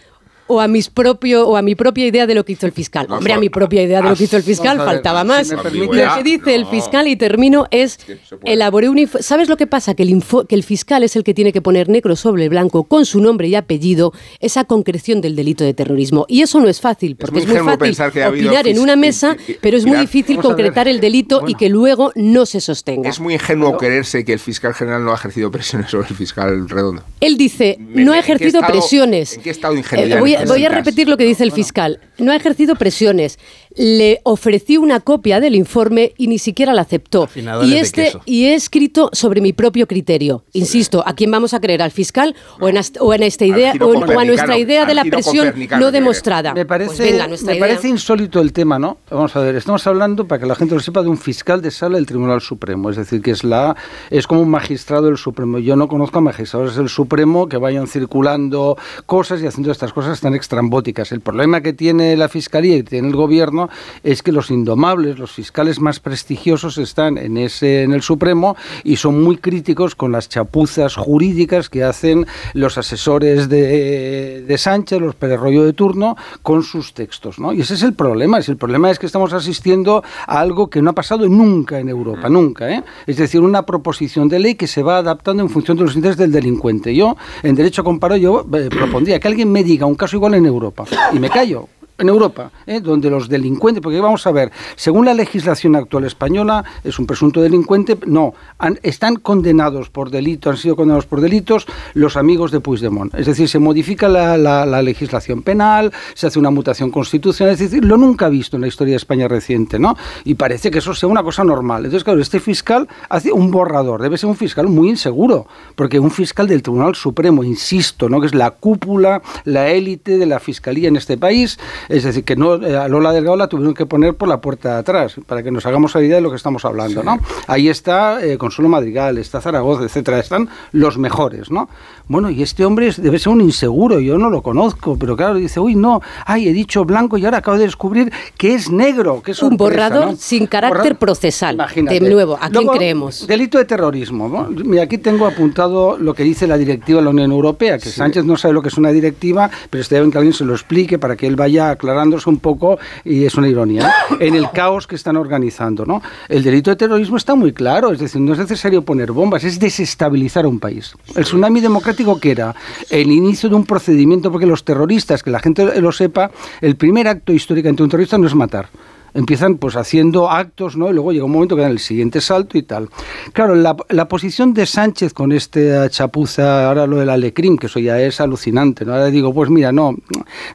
O 0.53 0.61
a, 0.61 0.67
mis 0.67 0.89
propio, 0.89 1.47
o 1.47 1.57
a 1.57 1.61
mi 1.61 1.73
propia 1.75 2.05
idea 2.05 2.27
de 2.27 2.35
lo 2.35 2.45
que 2.45 2.53
hizo 2.53 2.65
el 2.67 2.71
fiscal. 2.71 3.07
Hombre, 3.09 3.33
a 3.33 3.39
mi 3.39 3.49
propia 3.49 3.81
idea 3.81 4.01
de 4.01 4.09
lo 4.09 4.15
que 4.15 4.25
hizo 4.25 4.37
el 4.37 4.43
fiscal 4.43 4.77
ver, 4.77 4.85
faltaba 4.85 5.23
más. 5.23 5.49
permite- 5.49 5.95
Lo 6.05 6.15
que 6.17 6.23
dice 6.23 6.53
el 6.55 6.65
fiscal, 6.67 7.07
y 7.07 7.15
termino, 7.15 7.65
es 7.71 7.97
elaboré 8.43 8.89
un 8.89 9.07
¿Sabes 9.19 9.49
lo 9.49 9.57
que 9.57 9.65
pasa? 9.67 9.95
Que 9.95 10.03
el, 10.03 10.09
info- 10.11 10.45
que 10.45 10.55
el 10.55 10.63
fiscal 10.63 11.03
es 11.03 11.15
el 11.15 11.23
que 11.23 11.33
tiene 11.33 11.51
que 11.51 11.61
poner 11.61 11.89
negro 11.89 12.15
sobre 12.15 12.47
blanco, 12.49 12.83
con 12.83 13.05
su 13.05 13.19
nombre 13.19 13.47
y 13.47 13.55
apellido, 13.55 14.13
esa 14.39 14.63
concreción 14.65 15.19
del 15.21 15.35
delito 15.35 15.63
de 15.63 15.73
terrorismo. 15.73 16.25
Y 16.29 16.41
eso 16.41 16.59
no 16.61 16.67
es 16.69 16.79
fácil, 16.79 17.15
porque 17.15 17.33
muy 17.33 17.41
es 17.41 17.47
muy, 17.47 17.55
ingenuo 17.55 17.77
fácil 17.77 18.11
que 18.13 18.23
ha 18.23 18.29
opinar 18.29 18.67
en 18.67 18.79
una 18.79 18.95
mesa, 18.95 19.35
pero 19.61 19.77
es 19.77 19.85
muy 19.85 19.97
difícil 19.97 20.37
concretar 20.37 20.87
el 20.87 20.99
delito 21.01 21.43
y 21.47 21.55
que 21.55 21.69
luego 21.69 22.11
no 22.15 22.45
se 22.45 22.61
sostenga. 22.61 23.09
Es 23.09 23.19
muy 23.19 23.33
ingenuo 23.33 23.77
creerse 23.77 24.23
que 24.23 24.33
el 24.33 24.39
fiscal 24.39 24.73
general 24.73 25.03
no 25.03 25.11
ha 25.11 25.15
ejercido 25.15 25.49
presiones 25.51 25.89
sobre 25.89 26.07
el 26.09 26.15
fiscal 26.15 26.69
redondo. 26.69 27.01
Él 27.19 27.37
dice, 27.37 27.77
Me- 27.79 28.03
no 28.03 28.11
ha 28.13 28.17
¿en 28.17 28.23
qué 28.23 28.33
ejercido 28.33 28.59
estado- 28.61 28.71
presiones. 28.79 29.33
¿En 29.37 29.41
qué 29.41 29.49
estado 29.49 29.73
de 29.73 29.79
Eh, 29.79 30.19
voy? 30.19 30.35
Voy 30.45 30.65
a 30.65 30.69
repetir 30.69 31.07
lo 31.07 31.17
que 31.17 31.25
dice 31.25 31.43
el 31.43 31.51
fiscal. 31.51 31.99
No 32.17 32.31
ha 32.31 32.35
ejercido 32.35 32.75
presiones. 32.75 33.39
Le 33.75 34.19
ofrecí 34.23 34.77
una 34.77 34.99
copia 34.99 35.39
del 35.39 35.55
informe 35.55 36.13
y 36.17 36.27
ni 36.27 36.37
siquiera 36.37 36.73
la 36.73 36.81
aceptó. 36.83 37.27
Y, 37.63 37.73
este, 37.75 38.13
y 38.25 38.45
he 38.45 38.53
escrito 38.53 39.09
sobre 39.13 39.41
mi 39.41 39.53
propio 39.53 39.87
criterio. 39.87 40.43
Insisto, 40.53 41.03
¿a 41.05 41.13
quién 41.15 41.31
vamos 41.31 41.53
a 41.53 41.59
creer? 41.59 41.81
¿Al 41.81 41.91
fiscal 41.91 42.35
o, 42.59 42.67
en, 42.69 42.77
ast- 42.77 42.97
o 42.99 43.13
en 43.13 43.23
esta 43.23 43.45
idea 43.45 43.73
o, 43.79 44.19
a 44.19 44.25
nuestra 44.25 44.57
idea 44.57 44.85
de 44.85 44.93
la 44.93 45.03
presión 45.03 45.53
no 45.79 45.85
que 45.87 45.91
demostrada? 45.91 46.53
Me 46.53 46.65
parece, 46.65 46.95
Pues 46.95 47.11
venga, 47.11 47.27
nuestra 47.27 47.51
me 47.51 47.57
idea. 47.57 47.67
parece 47.67 47.87
insólito 47.89 48.39
el 48.41 48.53
tema, 48.53 48.77
¿no? 48.77 48.97
Vamos 49.09 49.35
a 49.35 49.39
ver, 49.39 49.55
estamos 49.55 49.85
hablando, 49.87 50.27
para 50.27 50.39
que 50.41 50.45
la 50.47 50.55
gente 50.55 50.75
lo 50.75 50.81
sepa, 50.81 51.01
de 51.01 51.09
un 51.09 51.17
fiscal 51.17 51.61
de 51.61 51.71
sala 51.71 51.95
del 51.95 52.05
Tribunal 52.05 52.41
Supremo. 52.41 52.89
Es 52.89 52.97
decir, 52.97 53.21
que 53.21 53.31
es 53.31 53.43
la 53.43 53.75
es 54.09 54.27
como 54.27 54.41
un 54.41 54.49
magistrado 54.49 55.05
del 55.07 55.17
Supremo. 55.17 55.57
Yo 55.59 55.75
no 55.75 55.87
conozco 55.87 56.19
a 56.19 56.21
magistrados 56.21 56.75
del 56.75 56.89
Supremo 56.89 57.47
que 57.49 57.57
vayan 57.57 57.87
circulando 57.87 58.77
cosas 59.05 59.41
y 59.41 59.47
haciendo 59.47 59.71
estas 59.71 59.93
cosas 59.93 60.19
tan 60.21 60.35
extrambóticas. 60.35 61.11
El 61.11 61.21
problema 61.21 61.61
que 61.61 61.73
tiene 61.73 62.15
la 62.15 62.29
Fiscalía 62.29 62.77
y 62.77 62.83
tiene 62.83 63.07
el 63.07 63.15
Gobierno 63.15 63.62
es 64.03 64.23
que 64.23 64.31
los 64.31 64.51
indomables, 64.51 65.19
los 65.19 65.31
fiscales 65.31 65.79
más 65.79 65.99
prestigiosos 65.99 66.77
están 66.77 67.17
en, 67.17 67.37
ese, 67.37 67.83
en 67.83 67.93
el 67.93 68.01
Supremo 68.01 68.55
y 68.83 68.97
son 68.97 69.23
muy 69.23 69.37
críticos 69.37 69.95
con 69.95 70.11
las 70.11 70.29
chapuzas 70.29 70.95
jurídicas 70.95 71.69
que 71.69 71.83
hacen 71.83 72.25
los 72.53 72.77
asesores 72.77 73.49
de, 73.49 74.43
de 74.47 74.57
Sánchez, 74.57 74.99
los 74.99 75.15
Pérez 75.15 75.39
Royo 75.39 75.63
de 75.63 75.73
turno, 75.73 76.15
con 76.41 76.63
sus 76.63 76.93
textos. 76.93 77.39
¿no? 77.39 77.53
Y 77.53 77.61
ese 77.61 77.75
es 77.75 77.83
el 77.83 77.93
problema. 77.93 78.39
Es 78.39 78.49
el 78.49 78.57
problema 78.57 78.89
es 78.91 78.99
que 78.99 79.05
estamos 79.05 79.33
asistiendo 79.33 80.03
a 80.27 80.39
algo 80.39 80.69
que 80.69 80.81
no 80.81 80.91
ha 80.91 80.93
pasado 80.93 81.27
nunca 81.27 81.79
en 81.79 81.89
Europa, 81.89 82.29
nunca. 82.29 82.69
¿eh? 82.69 82.83
Es 83.07 83.17
decir, 83.17 83.41
una 83.41 83.65
proposición 83.65 84.29
de 84.29 84.39
ley 84.39 84.55
que 84.55 84.67
se 84.67 84.83
va 84.83 84.97
adaptando 84.97 85.43
en 85.43 85.49
función 85.49 85.77
de 85.77 85.83
los 85.83 85.95
intereses 85.95 86.17
del 86.17 86.31
delincuente. 86.31 86.95
Yo, 86.95 87.17
en 87.41 87.55
derecho 87.55 87.83
comparado, 87.83 88.19
yo 88.19 88.45
eh, 88.53 88.69
propondría 88.69 89.19
que 89.19 89.27
alguien 89.27 89.51
me 89.51 89.63
diga 89.63 89.85
un 89.85 89.95
caso 89.95 90.15
igual 90.15 90.35
en 90.35 90.45
Europa 90.45 90.85
y 91.13 91.19
me 91.19 91.29
callo 91.29 91.67
en 91.97 92.09
Europa, 92.09 92.51
¿eh? 92.65 92.81
donde 92.81 93.09
los 93.09 93.29
delincuentes, 93.29 93.81
porque 93.81 93.99
vamos 94.01 94.25
a 94.25 94.31
ver, 94.31 94.51
según 94.75 95.05
la 95.05 95.13
legislación 95.13 95.75
actual 95.75 96.05
española, 96.05 96.63
es 96.83 96.97
un 96.99 97.05
presunto 97.05 97.41
delincuente, 97.41 97.97
no, 98.07 98.33
han- 98.57 98.79
están 98.83 99.15
condenados 99.17 99.89
por 99.89 100.09
delito, 100.09 100.49
han 100.49 100.57
sido 100.57 100.75
condenados 100.75 101.05
por 101.05 101.21
delitos 101.21 101.65
los 101.93 102.17
amigos 102.17 102.51
de 102.51 102.59
Puigdemont. 102.59 103.13
Es 103.15 103.27
decir, 103.27 103.47
se 103.47 103.59
modifica 103.59 104.07
la, 104.09 104.37
la- 104.37 104.65
la 104.65 104.81
legislación 104.81 105.43
penal, 105.43 105.91
se 106.15 106.27
hace 106.27 106.39
una 106.39 106.49
mutación 106.49 106.89
constitucional, 106.91 107.53
es 107.53 107.59
decir, 107.59 107.85
lo 107.85 107.97
nunca 107.97 108.27
visto 108.29 108.57
en 108.57 108.61
la 108.61 108.67
historia 108.67 108.93
de 108.93 108.97
España 108.97 109.27
reciente, 109.27 109.77
¿no? 109.79 109.95
Y 110.25 110.33
parece 110.35 110.71
que 110.71 110.79
eso 110.79 110.93
sea 110.95 111.09
una 111.09 111.23
cosa 111.23 111.43
normal. 111.43 111.85
Entonces, 111.85 112.03
claro, 112.03 112.21
este 112.21 112.39
fiscal 112.39 112.87
hace 113.09 113.31
un 113.31 113.51
borrador, 113.51 114.01
debe 114.01 114.17
ser 114.17 114.29
un 114.29 114.35
fiscal 114.35 114.67
muy 114.67 114.89
inseguro, 114.89 115.45
porque 115.75 115.99
un 115.99 116.11
fiscal 116.11 116.47
del 116.47 116.63
Tribunal 116.63 116.95
Supremo, 116.95 117.43
insisto, 117.43 118.09
¿no? 118.09 118.19
que 118.19 118.27
es 118.27 118.35
la 118.35 118.51
cúpula, 118.51 119.21
la 119.45 119.69
élite 119.69 120.17
de 120.17 120.25
la 120.25 120.39
fiscalía 120.39 120.87
en 120.87 120.95
este 120.95 121.17
país, 121.17 121.59
es 121.89 122.03
decir, 122.03 122.23
que 122.23 122.35
no 122.35 122.55
eh, 122.55 122.77
a 122.77 122.87
Lola 122.87 123.11
Delgado 123.11 123.35
la 123.35 123.47
tuvieron 123.47 123.73
que 123.73 123.85
poner 123.85 124.15
por 124.15 124.27
la 124.27 124.41
puerta 124.41 124.73
de 124.73 124.79
atrás, 124.79 125.15
para 125.25 125.43
que 125.43 125.51
nos 125.51 125.65
hagamos 125.65 125.93
la 125.95 126.01
idea 126.01 126.15
de 126.15 126.21
lo 126.21 126.29
que 126.29 126.37
estamos 126.37 126.65
hablando, 126.65 127.03
¿no? 127.03 127.19
Ahí 127.47 127.69
está 127.69 128.23
eh, 128.23 128.37
Consuelo 128.37 128.69
Madrigal, 128.69 129.17
está 129.17 129.41
Zaragoza, 129.41 129.83
etcétera, 129.83 130.19
están 130.19 130.49
los 130.71 130.97
mejores, 130.97 131.51
¿no? 131.51 131.69
Bueno, 132.07 132.29
y 132.29 132.43
este 132.43 132.65
hombre 132.65 132.91
debe 132.97 133.17
ser 133.17 133.31
un 133.31 133.39
inseguro, 133.39 133.99
yo 134.01 134.17
no 134.17 134.29
lo 134.29 134.41
conozco, 134.41 134.97
pero 134.99 135.15
claro, 135.15 135.35
dice, 135.35 135.61
uy, 135.61 135.75
no, 135.75 136.01
ay, 136.25 136.49
he 136.49 136.53
dicho 136.53 136.83
blanco 136.83 137.17
y 137.17 137.23
ahora 137.23 137.37
acabo 137.37 137.57
de 137.57 137.63
descubrir 137.63 138.11
que 138.37 138.53
es 138.53 138.69
negro, 138.69 139.21
que 139.23 139.31
es 139.31 139.41
Un 139.41 139.55
borrador 139.55 140.17
sin 140.17 140.47
carácter 140.47 140.97
procesal. 140.97 141.57
De 141.75 141.99
nuevo, 142.01 142.37
¿a 142.39 142.49
quién 142.49 142.67
creemos? 142.67 143.25
Delito 143.25 143.57
de 143.57 143.63
terrorismo. 143.63 144.27
¿no? 144.27 144.49
Mira, 144.65 144.83
aquí 144.83 144.97
tengo 144.97 145.25
apuntado 145.25 145.97
lo 145.97 146.13
que 146.13 146.23
dice 146.23 146.45
la 146.45 146.57
directiva 146.57 146.99
de 146.99 147.05
la 147.05 147.11
Unión 147.11 147.31
Europea, 147.31 147.77
que 147.77 147.89
Sánchez 147.89 148.25
no 148.25 148.35
sabe 148.35 148.53
lo 148.53 148.61
que 148.61 148.67
es 148.67 148.77
una 148.77 148.91
directiva, 148.91 149.49
pero 149.69 149.81
está 149.81 149.97
bien 149.97 150.11
que 150.11 150.17
alguien 150.17 150.33
se 150.33 150.43
lo 150.43 150.53
explique 150.53 150.99
para 150.99 151.15
que 151.15 151.25
él 151.25 151.37
vaya 151.37 151.69
aclarándose 151.69 152.29
un 152.29 152.39
poco, 152.39 152.79
y 153.05 153.23
es 153.23 153.35
una 153.35 153.47
ironía, 153.47 153.89
en 154.19 154.35
el 154.35 154.51
caos 154.51 154.87
que 154.87 154.95
están 154.95 155.15
organizando. 155.15 155.85
¿no? 155.85 156.01
El 156.27 156.43
delito 156.43 156.69
de 156.69 156.75
terrorismo 156.75 157.15
está 157.15 157.33
muy 157.33 157.53
claro, 157.53 157.93
es 157.93 157.99
decir, 157.99 158.19
no 158.19 158.33
es 158.33 158.39
necesario 158.39 158.81
poner 158.81 159.13
bombas, 159.13 159.45
es 159.45 159.57
desestabilizar 159.57 160.43
a 160.43 160.49
un 160.49 160.59
país. 160.59 160.95
El 161.15 161.23
tsunami 161.23 161.61
democrático 161.61 161.92
que 162.19 162.31
era 162.31 162.55
el 162.89 163.11
inicio 163.11 163.49
de 163.49 163.55
un 163.55 163.65
procedimiento, 163.65 164.31
porque 164.31 164.45
los 164.45 164.63
terroristas, 164.63 165.23
que 165.23 165.31
la 165.31 165.39
gente 165.39 165.79
lo 165.81 165.91
sepa, 165.91 166.31
el 166.61 166.75
primer 166.75 167.07
acto 167.07 167.33
histórico 167.33 167.69
ante 167.69 167.83
un 167.83 167.89
terrorista 167.89 168.17
no 168.17 168.27
es 168.27 168.35
matar 168.35 168.69
empiezan 169.13 169.57
pues 169.57 169.75
haciendo 169.75 170.29
actos, 170.29 170.75
¿no? 170.75 170.89
Y 170.89 170.93
luego 170.93 171.11
llega 171.11 171.25
un 171.25 171.31
momento 171.31 171.55
que 171.55 171.61
dan 171.61 171.71
el 171.71 171.79
siguiente 171.79 172.21
salto 172.21 172.57
y 172.57 172.63
tal. 172.63 172.89
Claro, 173.31 173.55
la, 173.55 173.75
la 173.89 174.07
posición 174.07 174.53
de 174.53 174.65
Sánchez 174.65 175.13
con 175.13 175.31
esta 175.31 175.89
chapuza, 175.89 176.67
ahora 176.67 176.87
lo 176.87 176.97
del 176.97 177.09
Alecrim, 177.09 177.57
que 177.57 177.67
eso 177.67 177.79
ya 177.79 177.99
es 177.99 178.19
alucinante, 178.19 178.85
¿no? 178.85 178.93
Ahora 178.93 179.07
digo, 179.07 179.33
pues 179.33 179.49
mira, 179.49 179.71
no, 179.71 179.95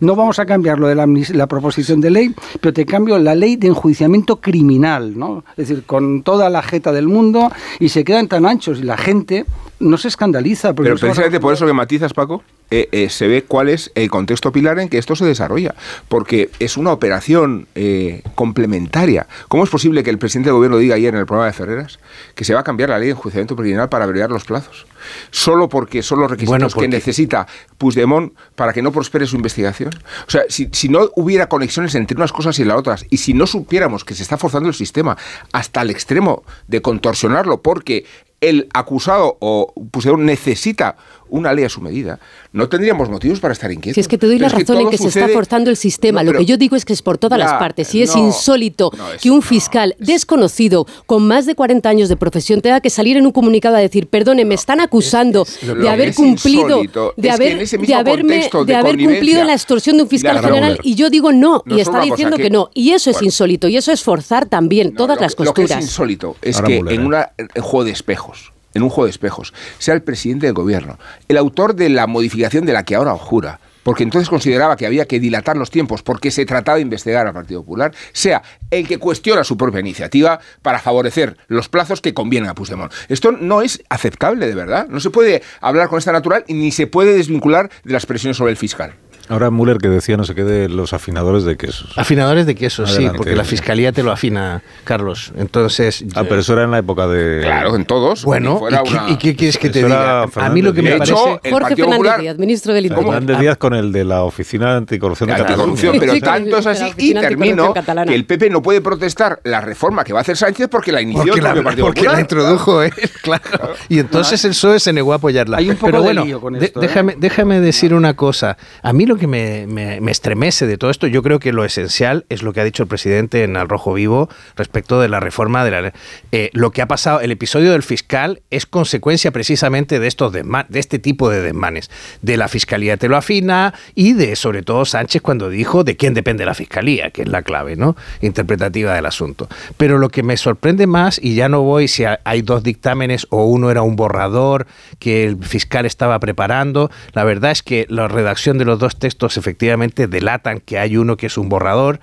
no 0.01 0.17
vamos 0.17 0.39
a 0.39 0.47
cambiar 0.47 0.79
lo 0.79 0.89
de 0.89 0.95
la, 0.95 1.07
la 1.07 1.47
proposición 1.47 2.01
de 2.01 2.11
ley, 2.11 2.35
pero 2.61 2.73
te 2.73 2.85
cambio 2.85 3.19
la 3.19 3.35
ley 3.35 3.57
de 3.57 3.69
enjuiciamiento 3.69 4.41
criminal, 4.41 5.17
¿no? 5.19 5.45
Es 5.57 5.69
decir, 5.69 5.85
con 5.85 6.23
toda 6.23 6.51
la 6.51 6.63
jeta 6.63 6.93
del 6.93 7.07
mundo 7.07 7.51
y 7.79 7.89
se 7.91 8.05
quedan 8.05 8.29
tan 8.29 8.47
anchos 8.47 8.81
y 8.81 8.83
la 8.83 8.97
gente 8.97 9.47
no 9.81 9.99
se 9.99 10.09
escandaliza. 10.09 10.75
Porque 10.75 10.91
Pero 10.91 11.01
precisamente 11.01 11.41
por 11.41 11.55
eso 11.55 11.67
que 11.67 11.73
matizas, 11.73 12.13
Paco, 12.13 12.43
eh, 12.71 12.89
eh, 12.93 13.09
se 13.09 13.27
ve 13.29 13.45
cuál 13.45 13.69
es 13.69 13.91
el 13.95 14.11
contexto 14.11 14.53
pilar 14.53 14.79
en 14.79 14.89
que 14.89 14.99
esto 14.99 15.17
se 15.17 15.25
desarrolla. 15.25 15.75
Porque 16.09 16.51
es 16.59 16.77
una 16.77 16.93
operación 16.93 17.67
eh, 17.75 18.23
complementaria. 18.35 19.27
¿Cómo 19.49 19.65
es 19.65 19.71
posible 19.71 20.03
que 20.03 20.11
el 20.11 20.19
presidente 20.19 20.49
del 20.49 20.57
gobierno 20.57 20.79
diga 20.79 20.97
ayer 20.97 21.15
en 21.15 21.21
el 21.21 21.27
programa 21.27 21.47
de 21.47 21.53
Ferreras 21.53 21.99
que 22.35 22.45
se 22.45 22.55
va 22.55 22.61
a 22.61 22.65
cambiar 22.65 22.91
la 22.91 22.99
ley 22.99 23.07
de 23.07 23.13
enjuiciamiento 23.13 23.57
criminal 23.57 23.89
para 23.89 24.05
abreviar 24.05 24.31
los 24.31 24.45
plazos? 24.45 24.87
Solo 25.31 25.69
porque 25.69 26.03
son 26.03 26.21
los 26.21 26.31
requisitos 26.31 26.51
Bueno, 26.51 26.69
que 26.69 26.89
necesita 26.89 27.47
Puigdemont 27.79 28.33
para 28.55 28.73
que 28.73 28.83
no 28.83 28.93
prospere 28.93 29.27
su 29.27 29.37
investigación. 29.37 29.91
O 30.27 30.31
sea, 30.31 30.43
si, 30.49 30.69
si 30.73 30.89
no 30.89 31.11
hubiera 31.17 31.49
conexiones 31.49 31.95
entre 31.95 32.17
unas 32.17 32.33
cosas 32.33 32.59
y 32.59 32.65
las 32.65 32.77
otras, 32.77 33.07
y 33.09 33.19
si 33.19 33.33
no 33.33 33.47
supiéramos 33.47 34.05
que 34.05 34.15
se 34.15 34.23
está 34.23 34.37
forzando 34.37 34.69
el 34.69 34.75
sistema 34.75 35.17
hasta 35.53 35.83
el 35.83 35.91
extremo 35.91 36.43
de 36.67 36.83
contorsionarlo 36.83 37.63
porque 37.63 38.05
el 38.41 38.69
acusado 38.73 39.37
o 39.41 39.73
Puigdemont 39.91 40.25
necesita 40.25 40.97
una 41.31 41.53
ley 41.53 41.65
a 41.65 41.69
su 41.69 41.81
medida, 41.81 42.19
no 42.53 42.69
tendríamos 42.69 43.09
motivos 43.11 43.41
para 43.41 43.53
estar 43.53 43.71
inquietos. 43.71 43.95
Si 43.95 44.01
es 44.01 44.09
que 44.09 44.19
te 44.19 44.27
doy 44.27 44.39
la 44.39 44.49
Pero 44.49 44.59
es 44.59 44.65
que 44.65 44.73
razón 44.73 44.85
en 44.85 44.91
que 44.91 44.99
se 44.99 45.09
está 45.09 45.29
forzando 45.29 45.71
el 45.71 45.77
sistema. 45.77 46.23
No, 46.23 46.33
Lo 46.33 46.39
que 46.39 46.45
yo 46.47 46.57
digo 46.57 46.77
es 46.77 46.85
que 46.85 46.93
es 46.93 47.03
por 47.03 47.19
todas 47.19 47.39
Ya, 47.39 47.45
las 47.45 47.55
partes. 47.55 47.95
Y 47.95 48.03
es 48.03 48.15
no, 48.17 48.27
insólito 48.27 48.91
que 49.21 49.31
un 49.31 49.43
fiscal 49.43 49.95
desconocido 49.99 50.87
con 51.07 51.27
más 51.27 51.47
de 51.47 51.55
40 51.55 51.89
años 51.89 52.09
de 52.09 52.17
profesión 52.17 52.61
tenga 52.61 52.81
que 52.81 52.91
salir 52.91 53.17
en 53.17 53.27
un 53.27 53.33
comunicado 53.33 53.77
a 53.77 53.81
decir, 53.81 54.07
perdone, 54.09 54.45
me 54.45 54.55
están 54.55 54.81
acusando 54.81 55.47
de 55.63 55.89
haber 55.89 56.15
cumplido, 56.15 56.83
de 57.17 57.31
haber, 57.31 57.67
de 57.69 57.95
haberme, 57.95 58.49
de 58.51 58.65
de 58.65 58.75
haber 58.75 58.97
cumplido 58.99 59.45
la 59.45 59.53
extorsión 59.53 59.97
de 59.97 60.03
un 60.05 60.09
fiscal 60.09 60.41
general. 60.41 60.79
Y 60.83 60.95
yo 60.95 61.11
digo 61.11 61.33
no, 61.33 61.63
No 61.65 61.77
y 61.77 61.81
es 61.81 61.89
está 61.89 62.01
diciendo 62.03 62.37
que, 62.37 62.45
que- 62.45 62.51
no. 62.51 62.71
Y 62.75 62.91
eso 62.93 63.11
es 63.11 63.23
insólito. 63.23 63.69
Y 63.69 63.77
eso 63.77 63.93
es 63.93 64.03
forzar 64.03 64.47
también 64.47 64.95
todas 64.95 65.21
las 65.21 65.33
Lo 65.39 65.53
que 65.55 65.63
es 65.63 65.69
costuras. 65.69 65.85
insólito 65.85 66.37
es 66.43 66.57
Ahora 66.57 66.69
que 66.69 66.77
en 66.79 66.89
¿eh? 66.89 66.99
una- 67.07 67.33
en 67.39 67.63
juego 67.63 67.85
de 67.85 67.91
espejos, 67.93 68.53
en 68.75 68.83
un 68.83 68.91
juego 68.91 69.07
de 69.07 69.11
espejos, 69.11 69.53
sea 69.79 69.95
el 69.95 70.03
presidente 70.03 70.47
del 70.47 70.55
gobierno, 70.55 70.99
el 71.29 71.37
autor 71.37 71.75
de 71.75 71.89
la 71.89 72.07
modificación 72.07 72.65
de 72.67 72.73
la 72.73 72.85
que 72.85 72.95
ahora 72.95 73.13
jura, 73.15 73.61
porque 73.83 74.03
entonces 74.03 74.29
consideraba 74.29 74.77
que 74.77 74.85
había 74.85 75.07
que 75.07 75.19
dilatar 75.19 75.57
los 75.57 75.71
tiempos 75.71 76.03
porque 76.03 76.31
se 76.31 76.45
trataba 76.45 76.77
de 76.77 76.83
investigar 76.83 77.27
al 77.27 77.33
Partido 77.33 77.63
Popular, 77.63 77.95
sea 78.13 78.43
el 78.71 78.87
que 78.87 78.99
cuestiona 78.99 79.45
su 79.45 79.57
propia 79.57 79.81
iniciativa 79.81 80.41
para 80.61 80.79
favorecer 80.79 81.39
los 81.47 81.71
plazos 81.71 82.03
que 82.03 82.13
convienen 82.13 82.51
a 82.51 82.55
Puigdemont. 82.55 82.93
Esto 83.09 83.33
no 83.33 83.63
es 83.63 83.83
aceptable, 83.89 84.47
de 84.47 84.55
verdad. 84.55 84.89
No 84.89 85.01
se 85.01 85.09
puede 85.09 85.43
hablar 85.61 85.89
con 85.89 85.99
esta 85.99 86.13
natural 86.13 86.45
ni 86.49 86.71
se 86.71 86.87
puede 86.87 87.15
desvincular 87.15 87.71
de 87.85 87.93
las 87.93 88.05
presiones 88.05 88.37
sobre 88.37 88.51
el 88.51 88.59
fiscal. 88.59 88.95
Ahora 89.29 89.51
Müller 89.51 89.79
que 89.79 89.89
decía 89.89 90.17
no 90.17 90.25
sé 90.25 90.35
qué 90.35 90.45
de 90.45 90.69
los 90.69 90.93
afinadores 90.93 91.45
de 91.45 91.57
quesos. 91.57 91.93
Afinadores 91.97 92.47
de 92.47 92.55
queso, 92.55 92.87
sí, 92.87 92.95
Adelante. 92.95 93.17
porque 93.19 93.37
la 93.37 93.45
fiscalía 93.45 93.93
te 93.93 94.03
lo 94.03 94.11
afina, 94.13 94.63
Carlos. 94.85 95.33
Entonces. 95.37 96.05
Ah, 96.15 96.25
pero 96.29 96.41
eso 96.41 96.53
era 96.55 96.65
en 96.65 96.71
la 96.71 96.79
época 96.79 97.07
de. 97.07 97.41
Claro, 97.43 97.77
en 97.77 97.85
todos. 97.85 98.25
Bueno, 98.25 98.59
fuera 98.59 98.83
¿y, 98.85 98.89
qué, 98.89 98.95
una- 98.95 99.11
y 99.11 99.17
qué 99.17 99.37
quieres 99.37 99.59
que 99.59 99.71
te 99.71 99.81
Eso 99.81 99.89
diga? 99.89 100.23
A 100.23 100.29
Fernández 100.29 100.55
mí 100.55 100.63
lo 100.63 100.73
que 100.73 100.83
me 100.83 100.89
Díaz. 100.91 100.99
parece. 100.99 101.15
De 101.15 101.21
hecho, 101.21 101.41
el 101.45 101.53
Jorge 101.53 101.69
Partido 101.69 101.77
Fernández 101.87 101.97
Popular- 101.99 102.21
Díaz, 102.21 102.39
ministro 102.39 102.73
del 102.75 102.87
Interior. 102.87 103.13
Fernández 103.13 103.39
Díaz 103.39 103.57
con 103.59 103.75
el 103.75 103.93
de 103.93 104.05
la 104.05 104.23
Oficina 104.23 104.77
Anticorrupción 104.77 105.27
de 105.29 105.33
La 105.33 105.39
Cataluña. 105.39 105.65
anticorrupción, 105.73 105.97
pero 106.01 106.13
Sí, 106.15 106.21
tanto 106.21 106.59
es 106.59 106.65
la 106.65 106.71
así 106.73 106.85
y 106.97 107.15
termino 107.15 107.65
Anticorrupción 107.75 108.07
que 108.09 108.15
el 108.15 108.25
PP 108.25 108.51
no 108.51 108.63
puede 108.63 108.81
protestar 108.81 109.41
la 109.45 109.61
reforma 109.61 110.05
que 110.05 110.13
va 110.13 110.21
a 110.21 110.23
hacer 110.23 110.37
Sánchez 110.37 110.69
porque 110.71 110.93
la 110.93 111.03
inició 111.03 111.23
Porque 111.25 111.39
el 111.41 111.45
la, 111.45 111.51
propio 111.53 111.65
Partido 111.65 111.87
porque 111.87 112.01
la 112.03 112.11
Popular. 112.11 112.21
introdujo 112.21 112.83
él, 112.83 112.93
claro. 113.23 113.75
Y 113.89 113.99
entonces 113.99 114.45
el 114.45 114.53
PSOE 114.53 114.81
se 114.81 114.93
negó 114.93 115.13
a 115.13 115.17
apoyarla. 115.17 115.59
Hay 115.59 115.69
un 115.71 115.77
poco 115.77 115.87
Pero 115.87 115.99
de 115.99 116.05
bueno, 116.05 116.25
lío 116.25 116.41
con 116.41 116.55
de- 116.55 116.65
esto, 116.67 116.81
¿eh? 116.81 116.87
déjame, 116.87 117.15
déjame 117.19 117.61
decir 117.61 117.93
una 117.95 118.15
cosa. 118.15 118.57
A 118.83 118.93
mí 118.93 119.05
lo 119.07 119.17
que 119.19 119.27
me, 119.27 119.67
me- 119.67 120.01
me 120.01 120.11
estremece 120.11 120.67
de 120.67 120.79
todo 120.79 120.91
esto, 120.91 121.07
yo 121.07 121.23
creo 121.23 121.39
que 121.39 121.53
lo 121.53 121.65
esencial 121.65 122.25
es 122.29 122.43
lo 122.43 122.53
que 122.53 122.61
ha 122.61 122.65
dicho 122.65 122.83
el 122.83 122.89
presidente 122.89 123.43
en 123.45 123.57
Al 123.57 123.69
Rojo 123.69 123.93
Vivo 123.93 124.29
respecto 124.57 125.01
de 125.01 125.09
la 125.09 125.21
reforma 125.21 125.65
de 125.65 125.71
la 125.71 125.93
eh, 126.33 126.51
lo 126.53 126.71
que 126.71 126.83
ha 126.83 126.87
pasado, 126.89 127.21
el 127.21 127.31
episodio 127.31 127.73
del 127.73 127.83
fiscal 127.83 128.41
es 128.51 128.67
consecuencia 128.67 129.31
precisamente 129.31 129.99
de 130.01 130.07
estos 130.07 130.33
desma- 130.33 130.67
de 130.69 130.79
este 130.81 130.99
tipo 130.99 131.31
de 131.31 131.41
desmanes. 131.43 131.91
De 132.23 132.37
la 132.37 132.49
fiscalía 132.49 132.97
te 132.97 133.09
lo 133.09 133.17
afina 133.17 133.75
y 133.95 134.13
de 134.15 134.37
sobre 134.37 134.63
todo 134.63 134.85
Sánchez 134.85 135.23
cuando 135.23 135.49
dijo 135.51 135.85
de 135.85 135.97
quién 135.97 136.15
depende 136.15 136.45
la 136.45 136.55
fiscalía, 136.55 137.11
que 137.11 137.23
es 137.23 137.29
la 137.29 137.43
clave, 137.43 137.77
¿no? 137.77 137.97
Interpretativa 138.21 138.95
del 138.95 139.07
asunto. 139.07 139.49
Pero 139.77 139.99
lo 139.99 140.09
que 140.11 140.23
me 140.23 140.37
sorprende 140.37 140.87
más, 140.87 141.19
y 141.23 141.35
ya 141.35 141.49
no 141.49 141.63
voy 141.63 141.89
si 141.89 142.05
ha- 142.05 142.21
hay 142.25 142.43
dos 142.43 142.63
dictámenes 142.63 143.27
o 143.31 143.45
uno 143.47 143.71
era 143.71 143.83
un 143.83 143.97
borrador 143.97 144.67
que 144.99 145.25
el 145.25 145.43
fiscal 145.45 145.87
estaba 145.87 146.19
preparando, 146.21 146.91
la 147.13 147.25
verdad 147.25 147.51
es 147.51 147.63
que 147.63 147.87
la 147.89 148.07
redacción 148.09 148.59
de 148.59 148.65
los 148.65 148.79
dos 148.79 148.97
textos 148.99 149.08
efectivamente 149.37 150.07
delatan 150.07 150.61
que 150.61 150.79
hay 150.79 150.97
uno 150.97 151.17
que 151.17 151.27
es 151.27 151.39
un 151.39 151.49
borrador, 151.49 152.01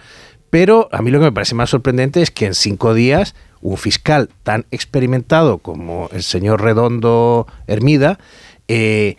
pero 0.49 0.89
a 0.91 1.01
mí 1.01 1.11
lo 1.11 1.19
que 1.19 1.25
me 1.25 1.31
parece 1.31 1.55
más 1.55 1.69
sorprendente 1.69 2.21
es 2.21 2.31
que 2.31 2.45
en 2.45 2.53
cinco 2.53 2.93
días 2.93 3.35
un 3.61 3.77
fiscal 3.77 4.29
tan 4.43 4.65
experimentado 4.71 5.57
como 5.57 6.09
el 6.11 6.23
señor 6.23 6.61
Redondo 6.61 7.47
Hermida 7.67 8.19
eh, 8.67 9.17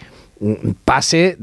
pase, 0.85 1.39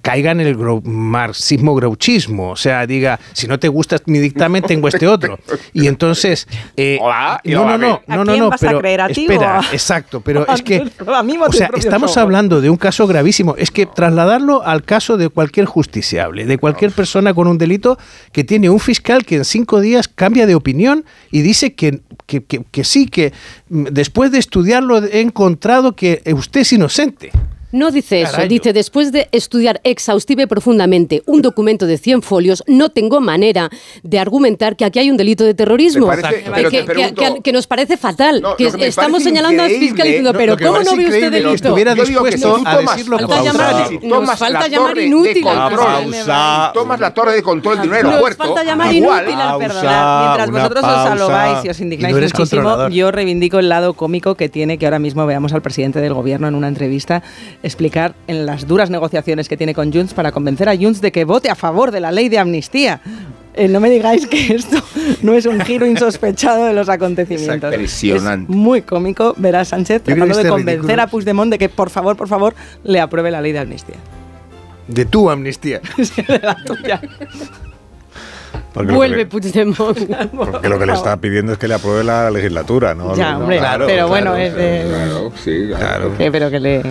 caiga 0.00 0.30
en 0.30 0.40
el 0.40 0.56
grau- 0.56 0.82
marxismo 0.84 1.74
grouchismo, 1.74 2.50
o 2.50 2.56
sea, 2.56 2.86
diga, 2.86 3.20
si 3.32 3.46
no 3.46 3.58
te 3.58 3.68
gusta 3.68 3.96
mi 4.06 4.18
dictamen, 4.18 4.62
tengo 4.62 4.88
este 4.88 5.06
otro. 5.06 5.38
Y 5.74 5.86
entonces... 5.86 6.46
eh, 6.76 6.98
y 7.44 7.50
no, 7.52 7.64
no, 7.64 7.70
a 7.74 7.78
no, 7.78 7.78
no, 7.78 8.00
¿A 8.06 8.16
no, 8.16 8.24
quién 8.24 8.38
no, 8.40 8.50
vas 8.50 8.62
a 8.62 8.66
pero 8.66 8.80
creer, 8.80 9.00
a 9.02 9.08
ti 9.08 9.22
espera, 9.22 9.58
o 9.58 9.62
a- 9.62 9.72
exacto, 9.72 10.20
pero 10.20 10.46
es 10.54 10.62
que... 10.62 10.76
A 11.06 11.20
o 11.22 11.44
a 11.44 11.52
sea, 11.52 11.70
estamos 11.76 12.16
hablando 12.16 12.60
de 12.60 12.70
un 12.70 12.76
caso 12.76 13.06
gravísimo. 13.06 13.54
Es 13.56 13.70
que 13.70 13.86
trasladarlo 13.86 14.62
al 14.64 14.82
caso 14.84 15.16
de 15.16 15.28
cualquier 15.28 15.66
justiciable, 15.66 16.46
de 16.46 16.58
cualquier 16.58 16.90
persona 16.92 17.34
con 17.34 17.48
un 17.48 17.58
delito 17.58 17.98
que 18.32 18.44
tiene 18.44 18.70
un 18.70 18.80
fiscal 18.80 19.24
que 19.24 19.36
en 19.36 19.44
cinco 19.44 19.80
días 19.80 20.08
cambia 20.08 20.46
de 20.46 20.54
opinión 20.54 21.04
y 21.30 21.42
dice 21.42 21.74
que, 21.74 22.00
que, 22.26 22.42
que- 22.44 22.62
que 22.70 22.84
sí, 22.84 23.06
que 23.06 23.32
mm, 23.68 23.84
después 23.92 24.30
de 24.32 24.38
estudiarlo 24.38 24.98
he 25.04 25.20
encontrado 25.20 25.94
que 25.96 26.22
usted 26.34 26.60
es 26.62 26.72
inocente. 26.72 27.30
No 27.72 27.90
dice 27.90 28.22
eso, 28.22 28.32
Carayo. 28.32 28.48
dice 28.48 28.72
después 28.72 29.12
de 29.12 29.28
estudiar 29.32 29.80
exhaustiva 29.82 30.42
y 30.42 30.46
profundamente 30.46 31.22
un 31.26 31.42
documento 31.42 31.86
de 31.86 31.98
100 31.98 32.22
folios, 32.22 32.62
no 32.66 32.90
tengo 32.90 33.20
manera 33.20 33.70
de 34.02 34.18
argumentar 34.18 34.76
que 34.76 34.84
aquí 34.84 34.98
hay 34.98 35.10
un 35.10 35.16
delito 35.16 35.42
de 35.44 35.54
terrorismo. 35.54 36.06
Parece- 36.06 36.44
Que- 36.44 36.50
pero 36.54 36.70
que, 36.70 36.78
que- 36.78 36.84
pregunto- 36.84 37.34
que- 37.36 37.40
que 37.42 37.52
nos 37.52 37.66
parece 37.66 37.96
fatal. 37.96 38.40
No, 38.42 38.56
que 38.56 38.70
que 38.70 38.86
estamos 38.86 39.22
señalando 39.22 39.62
al 39.62 39.70
fiscal 39.70 40.06
diciendo, 40.06 40.32
no, 40.32 40.38
pero 40.38 40.56
que 40.56 40.66
¿cómo 40.66 40.82
no 40.82 40.96
ve 40.96 41.04
usted 41.06 41.20
que 41.20 41.30
delito? 41.30 41.54
estuviera 41.54 41.94
que 41.94 42.04
dispuesto 42.04 42.56
si 42.58 42.62
tú 42.62 42.68
a 42.68 42.76
tomas- 42.76 42.96
decir 42.96 43.08
lo 43.10 43.18
Falta 43.18 43.42
llamar- 43.42 43.88
Si 43.88 43.94
nos 43.98 44.08
tomas 44.18 44.38
falta 44.38 44.60
la 44.60 44.68
llamar 44.68 44.98
inútil 44.98 45.42
de 45.44 45.50
al 45.50 45.74
Pausa. 45.74 46.70
tomas 46.74 47.00
la 47.00 47.14
torre 47.14 47.32
de 47.34 47.42
control 47.42 47.76
del 47.76 47.82
dinero 47.84 48.02
Nos 48.02 48.12
aeropuerto, 48.12 48.44
falta 48.44 48.64
llamar 48.64 48.92
igual, 48.94 49.24
inútil 49.24 49.40
al 49.40 49.58
Perdonar, 49.58 50.20
mientras 50.36 50.50
vosotros 50.50 50.84
os 50.84 50.90
pausa. 50.90 51.12
alobáis 51.12 51.64
y 51.64 51.68
os 51.70 51.80
Y 51.80 51.82
indignáis 51.82 52.14
no 52.16 52.20
muchísimo, 52.22 52.88
yo 52.90 53.10
reivindico 53.10 53.58
el 53.58 53.68
lado 53.68 53.94
cómico 53.94 54.34
que 54.34 54.48
tiene 54.48 54.78
que 54.78 54.86
ahora 54.86 54.98
mismo 54.98 55.24
veamos 55.26 55.52
al 55.52 55.62
presidente 55.62 56.00
del 56.00 56.12
gobierno 56.14 56.48
en 56.48 56.54
una 56.54 56.68
entrevista 56.68 57.22
explicar 57.62 58.14
en 58.26 58.44
las 58.46 58.66
duras 58.66 58.90
negociaciones 58.90 59.48
que 59.48 59.56
tiene 59.56 59.74
con 59.74 59.92
Junts 59.92 60.14
para 60.14 60.32
convencer 60.32 60.68
a 60.68 60.76
Junts 60.76 61.00
de 61.00 61.12
que 61.12 61.24
vote 61.24 61.48
a 61.50 61.54
favor 61.54 61.90
de 61.90 62.00
la 62.00 62.10
ley 62.12 62.28
de 62.28 62.38
amnistía. 62.38 63.00
Eh, 63.54 63.68
no 63.68 63.80
me 63.80 63.90
digáis 63.90 64.26
que 64.26 64.54
esto 64.54 64.78
no 65.22 65.34
es 65.34 65.44
un 65.46 65.60
giro 65.60 65.84
insospechado 65.86 66.64
de 66.64 66.72
los 66.72 66.88
acontecimientos. 66.88 67.70
Es 67.74 68.02
impresionante. 68.02 68.50
Es 68.50 68.56
muy 68.56 68.80
cómico 68.82 69.34
ver 69.36 69.56
a 69.56 69.64
Sánchez 69.64 70.02
tratando 70.02 70.34
de 70.34 70.40
este 70.40 70.48
convencer 70.48 70.80
ridículo- 70.86 71.02
a 71.02 71.06
Puigdemont 71.06 71.50
de 71.50 71.58
que 71.58 71.68
por 71.68 71.90
favor, 71.90 72.16
por 72.16 72.28
favor, 72.28 72.54
le 72.82 72.98
apruebe 73.00 73.30
la 73.30 73.40
ley 73.42 73.52
de 73.52 73.58
amnistía. 73.58 73.96
De 74.88 75.04
tu 75.04 75.28
amnistía. 75.30 75.80
De 76.26 76.38
la 76.42 76.56
tuya. 76.64 77.00
Porque 78.72 78.92
Vuelve 78.92 79.26
Puigdemont. 79.26 79.98
Porque 80.34 80.68
lo 80.68 80.78
que 80.78 80.86
le 80.86 80.92
está 80.94 81.16
pidiendo 81.18 81.52
es 81.52 81.58
que 81.58 81.68
le 81.68 81.74
apruebe 81.74 82.04
la 82.04 82.30
legislatura, 82.30 82.94
¿no? 82.94 83.14
Ya, 83.14 83.32
No, 83.32 83.40
hombre, 83.40 83.58
claro, 83.58 83.86
pero 83.86 84.08
claro, 84.08 84.30
bueno, 84.30 84.36
es 84.36 84.54
de... 84.54 84.84
Claro, 84.88 85.32
sí, 85.44 85.64
claro. 85.68 86.16
que- 86.16 86.32
pero 86.32 86.50
que 86.50 86.58
le... 86.60 86.82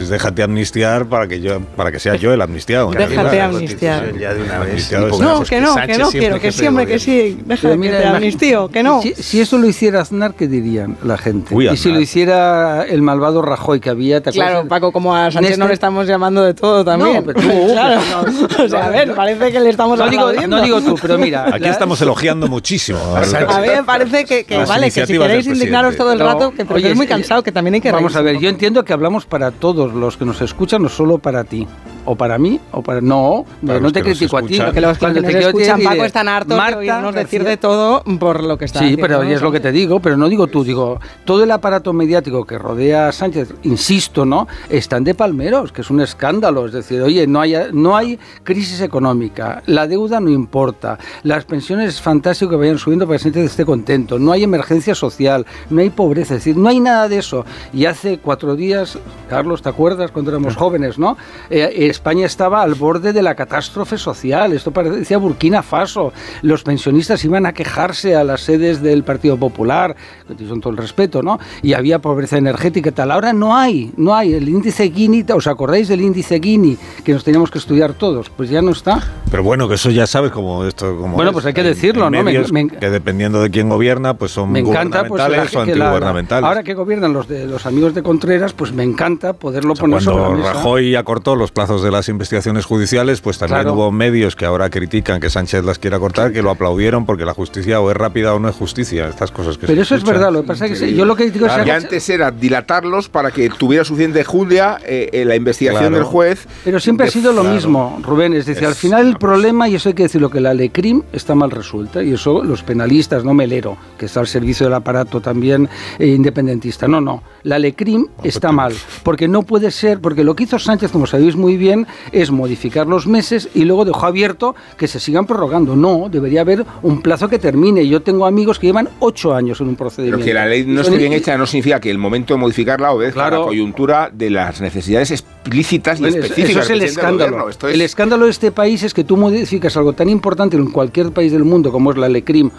Es 0.00 0.08
déjate 0.08 0.42
amnistiar 0.42 1.06
para 1.06 1.26
que 1.26 1.40
yo, 1.40 1.60
para 1.76 1.90
que 1.92 1.98
sea 1.98 2.14
yo 2.16 2.32
el 2.32 2.40
amnistiado. 2.40 2.90
Déjate 2.90 3.14
realidad. 3.16 3.44
amnistiar. 3.46 4.16
Ya 4.18 4.34
de 4.34 4.42
una 4.42 4.58
vez. 4.58 4.68
Amnistiado 4.70 5.06
es- 5.08 5.18
No, 5.18 5.42
que 5.42 5.60
no, 5.60 5.74
que 5.74 5.98
no 5.98 6.10
siempre 6.10 6.10
quiero, 6.20 6.34
que 6.36 6.40
de 6.80 6.86
que 6.86 6.98
sí. 6.98 7.38
De 7.44 7.56
que 7.56 7.78
te 7.88 8.06
amnistío, 8.06 8.68
que 8.68 8.82
no. 8.82 9.02
Si, 9.02 9.14
si 9.14 9.40
eso 9.40 9.58
lo 9.58 9.66
hiciera 9.66 10.00
Aznar, 10.00 10.34
¿qué 10.34 10.46
dirían 10.48 10.96
la 11.02 11.18
gente? 11.18 11.54
Uy, 11.54 11.68
y 11.68 11.76
si 11.76 11.90
lo 11.90 12.00
hiciera 12.00 12.84
el 12.84 13.02
malvado 13.02 13.42
Rajoy 13.42 13.80
que 13.80 13.90
había. 13.90 14.22
Claro, 14.22 14.66
Paco, 14.68 14.92
como 14.92 15.14
a 15.14 15.30
Sánchez 15.30 15.58
no 15.58 15.64
Néstor- 15.64 15.68
le 15.68 15.74
estamos 15.74 16.06
llamando 16.06 16.42
de 16.44 16.54
todo 16.54 16.84
también. 16.84 17.16
No, 17.16 17.22
pero 17.24 17.40
tú, 17.40 17.48
claro. 17.72 18.00
pero 18.48 18.64
o 18.64 18.68
sea, 18.68 18.86
a 18.86 18.90
ver, 18.90 19.14
parece 19.14 19.52
que 19.52 19.60
le 19.60 19.70
estamos 19.70 19.98
No 19.98 20.08
digo, 20.08 20.22
aplaudiendo. 20.22 20.56
no 20.58 20.62
digo 20.62 20.80
tú, 20.80 20.94
pero 21.00 21.18
mira. 21.18 21.46
Aquí 21.52 21.64
la- 21.64 21.70
estamos 21.70 22.00
elogiando 22.00 22.46
muchísimo. 22.48 22.98
a- 23.16 23.20
A 23.20 23.60
mí 23.60 23.68
me 23.68 23.84
parece 23.84 24.24
que, 24.24 24.44
vale, 24.66 24.90
que 24.90 25.06
si 25.06 25.18
queréis 25.18 25.46
indignaros 25.46 25.96
todo 25.96 26.12
el 26.12 26.20
rato, 26.20 26.52
que 26.52 26.62
es 26.90 26.96
muy 26.96 27.06
cansado, 27.06 27.42
que 27.42 27.52
también 27.52 27.74
hay 27.74 27.80
que 27.80 27.92
Vamos 27.92 28.14
a 28.16 28.22
ver, 28.22 28.38
yo 28.38 28.48
entiendo 28.48 28.84
que 28.84 28.92
hablamos 28.92 29.26
para 29.26 29.50
todos 29.50 29.87
los 29.94 30.16
que 30.16 30.24
nos 30.24 30.40
escuchan, 30.40 30.82
no 30.82 30.88
solo 30.88 31.18
para 31.18 31.44
ti. 31.44 31.66
O 32.10 32.16
para 32.16 32.38
mí, 32.38 32.58
o 32.72 32.82
para. 32.82 33.02
No, 33.02 33.44
Para 33.66 33.80
no 33.80 33.84
los 33.84 33.92
te 33.92 34.00
que 34.02 34.12
critico 34.12 34.38
a 34.38 34.40
ti. 34.40 34.46
escuchan. 34.54 34.66
Porque 34.68 34.80
los 34.80 34.92
que 34.96 34.98
Cuando 35.00 35.20
nos 35.20 35.26
te 35.30 35.32
quiero 35.36 35.48
escuchan, 35.48 35.76
decir, 35.76 35.90
Paco, 35.90 36.04
están 36.06 36.28
hartos 36.28 36.48
de 36.48 36.56
Marta 36.56 36.78
oírnos 36.78 37.14
decir 37.14 37.44
de 37.44 37.56
todo 37.58 38.02
por 38.18 38.42
lo 38.42 38.56
que 38.56 38.64
está 38.64 38.78
Sí, 38.78 38.84
haciendo, 38.86 39.02
pero 39.02 39.22
¿no? 39.24 39.28
y 39.28 39.32
es 39.34 39.42
lo 39.42 39.52
que 39.52 39.60
te 39.60 39.72
digo, 39.72 40.00
pero 40.00 40.16
no 40.16 40.26
digo 40.30 40.46
tú, 40.46 40.64
digo, 40.64 41.00
todo 41.26 41.44
el 41.44 41.50
aparato 41.50 41.92
mediático 41.92 42.46
que 42.46 42.56
rodea 42.56 43.08
a 43.08 43.12
Sánchez, 43.12 43.52
insisto, 43.64 44.24
¿no? 44.24 44.48
Están 44.70 45.04
de 45.04 45.14
palmeros, 45.14 45.70
que 45.70 45.82
es 45.82 45.90
un 45.90 46.00
escándalo, 46.00 46.64
es 46.64 46.72
decir, 46.72 47.02
oye, 47.02 47.26
no 47.26 47.42
hay, 47.42 47.54
no 47.72 47.94
hay 47.94 48.18
crisis 48.42 48.80
económica, 48.80 49.62
la 49.66 49.86
deuda 49.86 50.18
no 50.18 50.30
importa, 50.30 50.98
las 51.24 51.44
pensiones 51.44 51.90
es 51.94 52.00
fantástico 52.00 52.50
que 52.52 52.56
vayan 52.56 52.78
subiendo 52.78 53.06
para 53.06 53.18
que 53.18 53.24
Sánchez 53.24 53.44
esté 53.44 53.66
contento, 53.66 54.18
no 54.18 54.32
hay 54.32 54.44
emergencia 54.44 54.94
social, 54.94 55.44
no 55.68 55.82
hay 55.82 55.90
pobreza, 55.90 56.34
es 56.36 56.40
decir, 56.40 56.56
no 56.56 56.70
hay 56.70 56.80
nada 56.80 57.06
de 57.08 57.18
eso. 57.18 57.44
Y 57.74 57.84
hace 57.84 58.16
cuatro 58.18 58.56
días, 58.56 58.98
Carlos, 59.28 59.60
¿te 59.60 59.68
acuerdas 59.68 60.10
cuando 60.10 60.30
éramos 60.30 60.56
jóvenes, 60.56 60.98
no? 60.98 61.18
Eh, 61.50 61.70
España 61.98 62.26
estaba 62.26 62.62
al 62.62 62.76
borde 62.76 63.12
de 63.12 63.22
la 63.22 63.34
catástrofe 63.34 63.98
social. 63.98 64.52
Esto 64.52 64.70
parecía 64.70 65.18
Burkina 65.18 65.64
Faso. 65.64 66.12
Los 66.42 66.62
pensionistas 66.62 67.24
iban 67.24 67.44
a 67.44 67.52
quejarse 67.52 68.14
a 68.14 68.22
las 68.22 68.42
sedes 68.42 68.80
del 68.80 69.02
Partido 69.02 69.36
Popular, 69.36 69.96
con 70.28 70.60
todo 70.60 70.72
el 70.72 70.76
respeto, 70.76 71.24
¿no? 71.24 71.40
Y 71.60 71.72
había 71.72 71.98
pobreza 71.98 72.38
energética 72.38 72.90
y 72.90 72.92
tal. 72.92 73.10
Ahora 73.10 73.32
no 73.32 73.56
hay, 73.56 73.92
no 73.96 74.14
hay. 74.14 74.32
El 74.32 74.48
índice 74.48 74.92
Gini, 74.92 75.24
¿os 75.34 75.48
acordáis 75.48 75.88
del 75.88 76.00
índice 76.00 76.38
Gini 76.40 76.78
que 77.02 77.12
nos 77.12 77.24
teníamos 77.24 77.50
que 77.50 77.58
estudiar 77.58 77.94
todos? 77.94 78.30
Pues 78.30 78.48
ya 78.48 78.62
no 78.62 78.70
está. 78.70 79.02
Pero 79.28 79.42
bueno, 79.42 79.68
que 79.68 79.74
eso 79.74 79.90
ya 79.90 80.06
sabes 80.06 80.30
como 80.30 80.64
esto. 80.64 80.96
Como 80.96 81.16
bueno, 81.16 81.32
pues 81.32 81.46
hay 81.46 81.52
que 81.52 81.64
decirlo, 81.64 82.10
¿no? 82.10 82.24
que 82.24 82.90
dependiendo 82.90 83.42
de 83.42 83.50
quién 83.50 83.68
gobierna, 83.68 84.14
pues 84.14 84.30
son 84.30 84.52
me 84.52 84.60
encanta, 84.60 85.00
pues, 85.00 85.20
gubernamentales 85.20 85.56
o 85.56 85.60
antigubernamentales. 85.60 86.46
ahora 86.46 86.62
que 86.62 86.74
gobiernan 86.74 87.12
los 87.12 87.26
de 87.26 87.46
los 87.46 87.66
amigos 87.66 87.92
de 87.94 88.04
Contreras, 88.04 88.52
pues 88.52 88.72
me 88.72 88.84
encanta 88.84 89.32
poderlo 89.32 89.74
poner 89.74 90.00
sobre 90.00 90.22
la 90.22 90.30
mesa. 90.30 90.52
Rajoy 90.52 90.94
acortó 90.94 91.34
los 91.34 91.50
plazos 91.50 91.82
de 91.82 91.87
las 91.90 92.08
investigaciones 92.08 92.64
judiciales, 92.64 93.20
pues 93.20 93.38
también 93.38 93.68
hubo 93.68 93.90
medios 93.92 94.36
que 94.36 94.44
ahora 94.44 94.70
critican 94.70 95.20
que 95.20 95.30
Sánchez 95.30 95.64
las 95.64 95.78
quiera 95.78 95.98
cortar, 95.98 96.32
que 96.32 96.42
lo 96.42 96.50
aplaudieron 96.50 97.06
porque 97.06 97.24
la 97.24 97.34
justicia 97.34 97.80
o 97.80 97.90
es 97.90 97.96
rápida 97.96 98.34
o 98.34 98.38
no 98.38 98.48
es 98.48 98.56
justicia. 98.56 99.08
Estas 99.08 99.30
cosas 99.30 99.58
que 99.58 99.66
Pero 99.66 99.82
eso 99.82 99.94
es 99.94 100.04
verdad, 100.04 100.32
lo 100.32 100.42
que 100.42 100.48
pasa 100.48 100.66
es 100.66 100.80
que 100.80 100.94
yo 100.94 101.04
lo 101.04 101.16
que 101.16 101.30
digo 101.30 101.46
es 101.46 101.52
que 101.52 101.72
antes 101.72 102.08
era 102.08 102.30
dilatarlos 102.30 103.08
para 103.08 103.30
que 103.30 103.48
tuviera 103.50 103.84
suficiente 103.84 104.24
julia 104.24 104.78
eh, 104.84 105.24
la 105.26 105.36
investigación 105.36 105.92
del 105.92 106.04
juez. 106.04 106.46
Pero 106.64 106.80
siempre 106.80 107.06
ha 107.06 107.10
sido 107.10 107.32
lo 107.32 107.44
mismo, 107.44 107.98
Rubén. 108.02 108.34
Es 108.34 108.46
decir, 108.46 108.66
al 108.66 108.74
final 108.74 109.06
el 109.08 109.16
problema, 109.16 109.68
y 109.68 109.74
eso 109.74 109.88
hay 109.88 109.94
que 109.94 110.04
decirlo, 110.04 110.30
que 110.30 110.40
la 110.40 110.54
LECRIM 110.54 111.02
está 111.12 111.34
mal 111.34 111.50
resuelta, 111.50 112.02
y 112.02 112.12
eso 112.12 112.42
los 112.42 112.62
penalistas, 112.62 113.24
no 113.24 113.34
Melero, 113.34 113.76
que 113.98 114.06
está 114.06 114.20
al 114.20 114.26
servicio 114.26 114.66
del 114.66 114.74
aparato 114.74 115.20
también 115.20 115.68
eh, 115.98 116.06
independentista. 116.06 116.88
No, 116.88 117.00
no. 117.00 117.22
La 117.42 117.58
LECRIM 117.58 118.06
está 118.22 118.52
mal, 118.52 118.74
porque 119.02 119.28
no 119.28 119.42
puede 119.42 119.70
ser, 119.70 120.00
porque 120.00 120.24
lo 120.24 120.34
que 120.34 120.44
hizo 120.44 120.58
Sánchez, 120.58 120.90
como 120.90 121.06
sabéis 121.06 121.36
muy 121.36 121.56
bien, 121.56 121.67
es 122.12 122.30
modificar 122.30 122.86
los 122.86 123.06
meses 123.06 123.48
y 123.54 123.64
luego 123.64 123.84
dejó 123.84 124.06
abierto 124.06 124.54
que 124.76 124.88
se 124.88 125.00
sigan 125.00 125.26
prorrogando. 125.26 125.76
No, 125.76 126.08
debería 126.10 126.42
haber 126.42 126.64
un 126.82 127.02
plazo 127.02 127.28
que 127.28 127.38
termine. 127.38 127.86
Yo 127.86 128.02
tengo 128.02 128.26
amigos 128.26 128.58
que 128.58 128.68
llevan 128.68 128.88
ocho 129.00 129.34
años 129.34 129.60
en 129.60 129.68
un 129.68 129.76
procedimiento. 129.76 130.18
Pero 130.18 130.26
que 130.26 130.34
la 130.34 130.46
ley 130.46 130.64
no 130.66 130.80
esté 130.80 130.96
bien 130.96 131.12
hecha 131.12 131.36
no 131.36 131.46
significa 131.46 131.80
que 131.80 131.90
el 131.90 131.98
momento 131.98 132.34
de 132.34 132.40
modificarla 132.40 132.92
obedezca 132.92 133.26
a 133.26 133.30
la 133.30 133.38
coyuntura 133.38 134.10
de 134.12 134.30
las 134.30 134.60
necesidades 134.60 135.10
explícitas 135.10 136.00
y 136.00 136.06
específicas. 136.06 136.50
Eso 136.50 136.60
es 136.60 136.70
el 136.70 136.82
escándalo. 136.82 137.48
El 137.62 137.80
escándalo 137.80 138.24
de 138.24 138.30
este 138.30 138.52
país 138.52 138.82
es 138.82 138.94
que 138.94 139.04
tú 139.04 139.16
modificas 139.16 139.76
algo 139.76 139.92
tan 139.92 140.08
importante 140.08 140.56
en 140.56 140.70
cualquier 140.70 141.10
país 141.12 141.32
del 141.32 141.44
mundo 141.44 141.72
como 141.72 141.90
es 141.90 141.98
la 141.98 142.08
LECRIM 142.08 142.50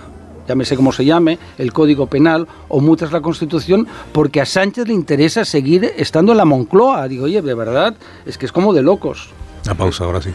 llámese 0.49 0.75
como 0.75 0.91
se 0.91 1.05
llame, 1.05 1.37
el 1.59 1.71
Código 1.71 2.07
Penal 2.07 2.47
o 2.67 2.81
mutas 2.81 3.11
la 3.11 3.21
Constitución, 3.21 3.87
porque 4.11 4.41
a 4.41 4.45
Sánchez 4.45 4.87
le 4.87 4.93
interesa 4.93 5.45
seguir 5.45 5.93
estando 5.95 6.31
en 6.31 6.39
la 6.39 6.45
Moncloa. 6.45 7.07
Digo, 7.07 7.25
oye, 7.25 7.41
de 7.41 7.53
verdad, 7.53 7.95
es 8.25 8.37
que 8.37 8.47
es 8.47 8.51
como 8.51 8.73
de 8.73 8.81
locos. 8.81 9.29
La 9.65 9.75
pausa, 9.75 10.05
ahora 10.05 10.21
sí. 10.21 10.31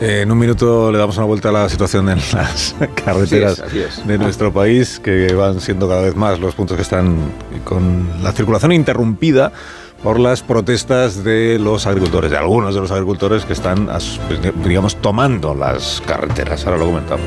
Eh, 0.00 0.20
en 0.22 0.30
un 0.30 0.38
minuto 0.38 0.92
le 0.92 0.98
damos 0.98 1.16
una 1.16 1.26
vuelta 1.26 1.48
a 1.48 1.52
la 1.52 1.68
situación 1.68 2.08
en 2.08 2.18
las 2.32 2.76
carreteras 3.04 3.62
de 4.06 4.18
nuestro 4.18 4.52
país, 4.52 5.00
que 5.00 5.34
van 5.34 5.60
siendo 5.60 5.88
cada 5.88 6.02
vez 6.02 6.14
más 6.14 6.38
los 6.38 6.54
puntos 6.54 6.76
que 6.76 6.82
están 6.82 7.16
con 7.64 8.08
la 8.22 8.30
circulación 8.30 8.70
interrumpida 8.70 9.52
por 10.04 10.20
las 10.20 10.42
protestas 10.42 11.24
de 11.24 11.58
los 11.58 11.86
agricultores, 11.86 12.30
de 12.30 12.36
algunos 12.36 12.76
de 12.76 12.80
los 12.80 12.92
agricultores 12.92 13.44
que 13.44 13.54
están, 13.54 13.86
pues, 13.86 14.40
digamos, 14.64 14.96
tomando 14.96 15.52
las 15.54 16.00
carreteras. 16.06 16.64
Ahora 16.64 16.78
lo 16.78 16.86
comentamos. 16.86 17.26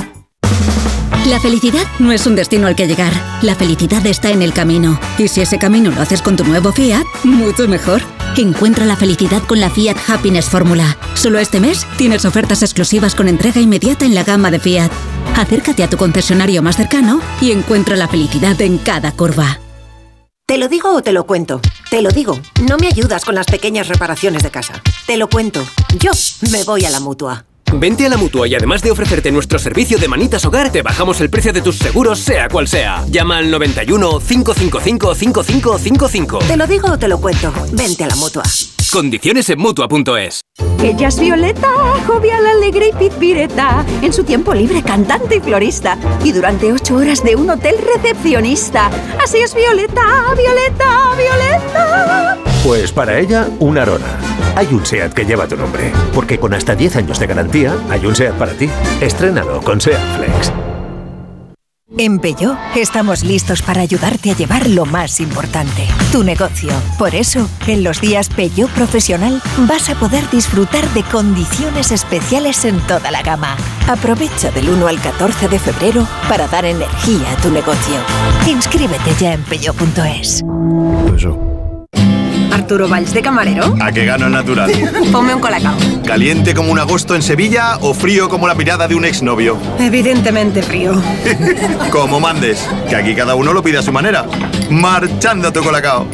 La 1.27 1.39
felicidad 1.39 1.85
no 1.99 2.11
es 2.11 2.25
un 2.25 2.35
destino 2.35 2.65
al 2.65 2.75
que 2.75 2.87
llegar. 2.87 3.13
La 3.43 3.55
felicidad 3.55 4.05
está 4.07 4.31
en 4.31 4.41
el 4.41 4.53
camino. 4.53 4.99
Y 5.19 5.27
si 5.27 5.41
ese 5.41 5.59
camino 5.59 5.91
lo 5.91 6.01
haces 6.01 6.21
con 6.21 6.35
tu 6.35 6.43
nuevo 6.43 6.71
Fiat, 6.71 7.05
mucho 7.23 7.67
mejor. 7.67 8.01
Encuentra 8.37 8.85
la 8.85 8.95
felicidad 8.95 9.43
con 9.43 9.59
la 9.59 9.69
Fiat 9.69 9.97
Happiness 10.09 10.49
Fórmula. 10.49 10.97
Solo 11.13 11.37
este 11.37 11.59
mes 11.59 11.85
tienes 11.95 12.25
ofertas 12.25 12.63
exclusivas 12.63 13.13
con 13.13 13.27
entrega 13.27 13.61
inmediata 13.61 14.03
en 14.03 14.15
la 14.15 14.23
gama 14.23 14.49
de 14.49 14.59
Fiat. 14.59 14.91
Acércate 15.35 15.83
a 15.83 15.89
tu 15.89 15.95
concesionario 15.95 16.63
más 16.63 16.75
cercano 16.75 17.21
y 17.39 17.51
encuentra 17.51 17.95
la 17.95 18.07
felicidad 18.07 18.59
en 18.59 18.79
cada 18.79 19.11
curva. 19.11 19.59
¿Te 20.47 20.57
lo 20.57 20.67
digo 20.67 20.91
o 20.95 21.03
te 21.03 21.11
lo 21.11 21.27
cuento? 21.27 21.61
Te 21.91 22.01
lo 22.01 22.09
digo. 22.09 22.39
No 22.67 22.77
me 22.77 22.87
ayudas 22.87 23.25
con 23.25 23.35
las 23.35 23.45
pequeñas 23.45 23.87
reparaciones 23.89 24.41
de 24.41 24.49
casa. 24.49 24.81
Te 25.05 25.17
lo 25.17 25.29
cuento. 25.29 25.63
Yo 25.99 26.11
me 26.51 26.63
voy 26.63 26.85
a 26.85 26.89
la 26.89 26.99
mutua. 26.99 27.45
Vente 27.73 28.05
a 28.05 28.09
la 28.09 28.17
mutua 28.17 28.47
y 28.47 28.55
además 28.55 28.81
de 28.81 28.91
ofrecerte 28.91 29.31
nuestro 29.31 29.57
servicio 29.57 29.97
de 29.97 30.07
manitas 30.07 30.45
hogar, 30.45 30.71
te 30.71 30.81
bajamos 30.81 31.21
el 31.21 31.29
precio 31.29 31.53
de 31.53 31.61
tus 31.61 31.77
seguros, 31.77 32.19
sea 32.19 32.49
cual 32.49 32.67
sea. 32.67 33.05
Llama 33.09 33.37
al 33.37 33.49
91 33.49 34.19
555 34.19 35.15
5555. 35.15 36.39
Te 36.39 36.57
lo 36.57 36.67
digo 36.67 36.91
o 36.91 36.97
te 36.97 37.07
lo 37.07 37.19
cuento. 37.19 37.53
Vente 37.71 38.03
a 38.03 38.07
la 38.07 38.15
mutua. 38.15 38.43
Condiciones 38.91 39.49
en 39.49 39.59
mutua.es. 39.59 40.41
Ella 40.83 41.07
es 41.07 41.19
Violeta, 41.19 41.69
jovial, 42.05 42.45
alegre 42.45 42.89
y 42.89 42.91
pizpireta. 42.97 43.85
En 44.01 44.11
su 44.11 44.25
tiempo 44.25 44.53
libre, 44.53 44.83
cantante 44.83 45.37
y 45.37 45.39
florista. 45.39 45.97
Y 46.23 46.33
durante 46.33 46.73
ocho 46.73 46.95
horas 46.95 47.23
de 47.23 47.37
un 47.37 47.49
hotel 47.49 47.75
recepcionista. 47.95 48.91
Así 49.23 49.37
es 49.37 49.55
Violeta, 49.55 50.33
Violeta, 50.35 51.15
Violeta. 51.15 52.50
Pues 52.63 52.91
para 52.91 53.17
ella, 53.17 53.49
una 53.59 53.81
arona. 53.81 54.19
Hay 54.55 54.67
un 54.67 54.85
SEAT 54.85 55.13
que 55.13 55.25
lleva 55.25 55.47
tu 55.47 55.57
nombre. 55.57 55.91
Porque 56.13 56.37
con 56.37 56.53
hasta 56.53 56.75
10 56.75 56.97
años 56.97 57.19
de 57.19 57.25
garantía, 57.25 57.75
hay 57.89 58.05
un 58.05 58.15
SEAT 58.15 58.35
para 58.35 58.53
ti. 58.53 58.69
Estrenado 59.01 59.61
con 59.61 59.81
SEAT 59.81 59.99
Flex. 60.17 60.51
En 61.97 62.19
Peyo 62.19 62.55
estamos 62.75 63.23
listos 63.23 63.61
para 63.61 63.81
ayudarte 63.81 64.31
a 64.31 64.35
llevar 64.35 64.69
lo 64.69 64.85
más 64.85 65.19
importante, 65.19 65.85
tu 66.11 66.23
negocio. 66.23 66.71
Por 66.97 67.15
eso, 67.15 67.49
en 67.67 67.83
los 67.83 67.99
días 67.99 68.29
Peyo 68.29 68.67
Profesional 68.69 69.41
vas 69.67 69.89
a 69.89 69.95
poder 69.95 70.29
disfrutar 70.29 70.87
de 70.93 71.03
condiciones 71.03 71.91
especiales 71.91 72.63
en 72.63 72.79
toda 72.87 73.11
la 73.11 73.23
gama. 73.23 73.57
Aprovecha 73.89 74.51
del 74.51 74.69
1 74.69 74.87
al 74.87 75.01
14 75.01 75.49
de 75.49 75.59
febrero 75.59 76.07
para 76.29 76.47
dar 76.47 76.63
energía 76.63 77.29
a 77.31 77.41
tu 77.41 77.49
negocio. 77.49 77.97
Inscríbete 78.47 79.13
ya 79.19 79.33
en 79.33 79.43
peyo.es. 79.43 80.43
Arturo 82.51 82.87
Valls 82.87 83.13
de 83.13 83.21
camarero. 83.21 83.75
¿A 83.81 83.91
qué 83.91 84.05
gano 84.05 84.27
el 84.27 84.31
natural? 84.31 84.71
Ponme 85.11 85.33
un 85.33 85.41
colacao. 85.41 85.75
¿Caliente 86.05 86.53
como 86.53 86.71
un 86.71 86.79
agosto 86.79 87.15
en 87.15 87.21
Sevilla 87.21 87.77
o 87.81 87.93
frío 87.93 88.29
como 88.29 88.47
la 88.47 88.55
mirada 88.55 88.87
de 88.87 88.95
un 88.95 89.05
exnovio? 89.05 89.57
Evidentemente 89.79 90.61
frío. 90.61 91.01
como 91.91 92.19
mandes, 92.19 92.67
que 92.89 92.95
aquí 92.95 93.15
cada 93.15 93.35
uno 93.35 93.53
lo 93.53 93.63
pide 93.63 93.77
a 93.77 93.81
su 93.81 93.91
manera. 93.91 94.25
Marchando 94.69 95.51
tu 95.51 95.63
colacao. 95.63 96.07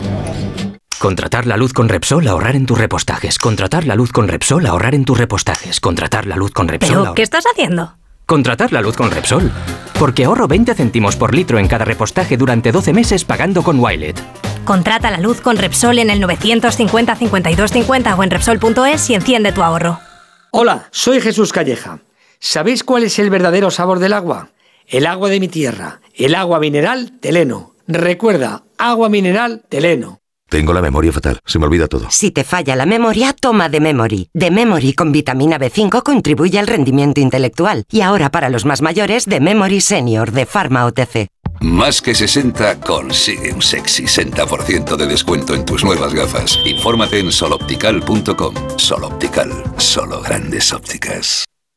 Contratar 1.00 1.46
la 1.46 1.58
luz 1.58 1.74
con 1.74 1.90
Repsol, 1.90 2.28
ahorrar 2.28 2.56
en 2.56 2.66
tus 2.66 2.78
repostajes. 2.78 3.38
Contratar 3.38 3.86
la 3.86 3.96
luz 3.96 4.12
con 4.12 4.28
Repsol, 4.28 4.66
ahorrar 4.66 4.96
en 4.96 5.06
tus 5.06 5.18
repostajes. 5.18 5.80
Contratar 5.80 6.26
la 6.26 6.36
luz 6.36 6.52
con 6.52 6.68
Repsol. 6.68 7.02
¿Pero 7.02 7.14
qué 7.14 7.22
estás 7.22 7.46
haciendo? 7.52 7.94
Contratar 8.28 8.74
la 8.74 8.82
luz 8.82 8.98
con 8.98 9.10
Repsol. 9.10 9.50
Porque 9.98 10.26
ahorro 10.26 10.50
20 10.50 10.76
céntimos 10.76 11.16
por 11.16 11.34
litro 11.34 11.60
en 11.60 11.70
cada 11.70 11.86
repostaje 11.86 12.36
durante 12.36 12.74
12 12.74 12.92
meses 12.92 13.24
pagando 13.24 13.64
con 13.64 13.80
Wilet. 13.80 14.22
Contrata 14.66 15.10
la 15.10 15.20
luz 15.20 15.40
con 15.40 15.56
Repsol 15.56 15.98
en 15.98 16.10
el 16.10 16.20
950 16.20 17.16
52 17.16 17.72
50 17.72 18.16
o 18.16 18.24
en 18.24 18.30
Repsol.es 18.30 19.10
y 19.10 19.16
enciende 19.16 19.54
tu 19.54 19.64
ahorro. 19.64 20.02
Hola, 20.52 20.90
soy 20.92 21.22
Jesús 21.22 21.54
Calleja. 21.54 22.02
¿Sabéis 22.38 22.84
cuál 22.84 23.04
es 23.04 23.18
el 23.18 23.30
verdadero 23.30 23.72
sabor 23.72 24.00
del 24.00 24.12
agua? 24.12 24.50
El 24.88 25.06
agua 25.06 25.30
de 25.30 25.40
mi 25.40 25.48
tierra, 25.48 26.02
el 26.14 26.36
agua 26.36 26.60
mineral 26.60 27.14
Teleno. 27.22 27.76
Recuerda, 27.88 28.64
agua 28.78 29.08
mineral 29.08 29.64
Teleno. 29.70 30.20
Tengo 30.50 30.74
la 30.74 30.82
memoria 30.82 31.12
fatal, 31.12 31.40
se 31.46 31.60
me 31.60 31.66
olvida 31.66 31.88
todo. 31.88 32.08
Si 32.10 32.32
te 32.32 32.44
falla 32.44 32.76
la 32.76 32.86
memoria, 32.86 33.34
toma 33.34 33.70
de 33.70 33.80
Memory. 33.80 34.30
De 34.34 34.52
Memory 34.52 34.94
con 34.94 35.12
vitamina 35.12 35.60
B5 35.60 36.04
contribuye 36.04 36.58
al 36.60 36.68
rendimiento 36.68 37.20
intelectual. 37.20 37.84
Y 37.92 38.02
ahora 38.02 38.32
para 38.32 38.50
los 38.50 38.66
más 38.66 38.82
mayores, 38.82 39.26
de 39.26 39.40
Memory 39.40 39.82
Senior 39.82 40.32
de 40.32 40.46
Pharma 40.46 40.86
OTC. 40.86 41.28
Más 41.60 42.02
que 42.02 42.14
60 42.14 42.80
consigue 42.82 43.52
un 43.52 43.62
sexy 43.62 44.04
60% 44.04 44.96
de 44.96 45.08
descuento 45.08 45.56
en 45.56 45.66
tus 45.66 45.84
nuevas 45.84 46.14
gafas. 46.14 46.60
Infórmate 46.66 47.20
en 47.20 47.32
soloptical.com. 47.32 48.54
Soloptical, 48.78 49.52
solo 49.78 50.22
grandes 50.22 50.72
ópticas. 50.72 51.47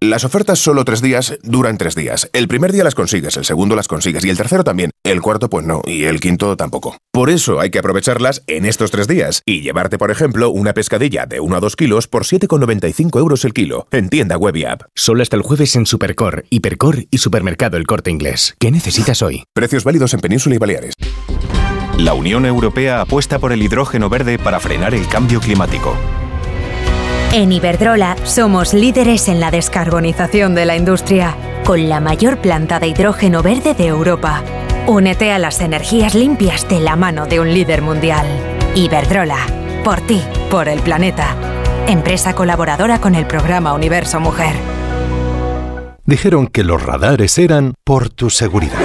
Las 0.00 0.24
ofertas 0.24 0.58
solo 0.58 0.84
tres 0.84 1.00
días 1.00 1.38
duran 1.42 1.78
tres 1.78 1.94
días. 1.94 2.28
El 2.32 2.46
primer 2.46 2.72
día 2.72 2.84
las 2.84 2.94
consigues, 2.94 3.36
el 3.36 3.44
segundo 3.44 3.74
las 3.74 3.88
consigues 3.88 4.24
y 4.24 4.28
el 4.28 4.36
tercero 4.36 4.62
también. 4.62 4.90
El 5.02 5.22
cuarto 5.22 5.48
pues 5.48 5.64
no 5.64 5.80
y 5.86 6.04
el 6.04 6.20
quinto 6.20 6.56
tampoco. 6.56 6.96
Por 7.10 7.30
eso 7.30 7.58
hay 7.60 7.70
que 7.70 7.78
aprovecharlas 7.78 8.42
en 8.46 8.66
estos 8.66 8.90
tres 8.90 9.08
días 9.08 9.42
y 9.46 9.62
llevarte, 9.62 9.96
por 9.96 10.10
ejemplo, 10.10 10.50
una 10.50 10.74
pescadilla 10.74 11.26
de 11.26 11.40
1 11.40 11.56
a 11.56 11.60
2 11.60 11.76
kilos 11.76 12.06
por 12.06 12.24
7,95 12.24 13.18
euros 13.18 13.44
el 13.44 13.54
kilo. 13.54 13.86
En 13.92 14.10
tienda 14.10 14.36
web 14.36 14.56
y 14.56 14.64
app. 14.64 14.82
Solo 14.94 15.22
hasta 15.22 15.36
el 15.36 15.42
jueves 15.42 15.74
en 15.76 15.86
Supercor, 15.86 16.44
Hipercor 16.50 17.06
y 17.10 17.18
Supermercado 17.18 17.76
El 17.76 17.86
Corte 17.86 18.10
Inglés. 18.10 18.54
¿Qué 18.58 18.70
necesitas 18.70 19.22
hoy? 19.22 19.44
Precios 19.54 19.84
válidos 19.84 20.12
en 20.12 20.20
Península 20.20 20.54
y 20.56 20.58
Baleares. 20.58 20.94
La 21.98 22.12
Unión 22.12 22.44
Europea 22.44 23.00
apuesta 23.00 23.38
por 23.38 23.52
el 23.52 23.62
hidrógeno 23.62 24.10
verde 24.10 24.38
para 24.38 24.58
frenar 24.60 24.94
el 24.94 25.06
cambio 25.06 25.40
climático. 25.40 25.96
En 27.34 27.50
Iberdrola 27.50 28.14
somos 28.22 28.74
líderes 28.74 29.26
en 29.26 29.40
la 29.40 29.50
descarbonización 29.50 30.54
de 30.54 30.66
la 30.66 30.76
industria, 30.76 31.36
con 31.64 31.88
la 31.88 31.98
mayor 31.98 32.38
planta 32.38 32.78
de 32.78 32.86
hidrógeno 32.86 33.42
verde 33.42 33.74
de 33.74 33.88
Europa. 33.88 34.44
Únete 34.86 35.32
a 35.32 35.40
las 35.40 35.60
energías 35.60 36.14
limpias 36.14 36.68
de 36.68 36.78
la 36.78 36.94
mano 36.94 37.26
de 37.26 37.40
un 37.40 37.52
líder 37.52 37.82
mundial. 37.82 38.24
Iberdrola, 38.76 39.38
por 39.82 40.00
ti, 40.02 40.22
por 40.48 40.68
el 40.68 40.78
planeta. 40.78 41.34
Empresa 41.88 42.36
colaboradora 42.36 43.00
con 43.00 43.16
el 43.16 43.26
programa 43.26 43.74
Universo 43.74 44.20
Mujer. 44.20 44.54
Dijeron 46.04 46.46
que 46.46 46.62
los 46.62 46.80
radares 46.84 47.36
eran 47.38 47.74
por 47.82 48.10
tu 48.10 48.30
seguridad. 48.30 48.78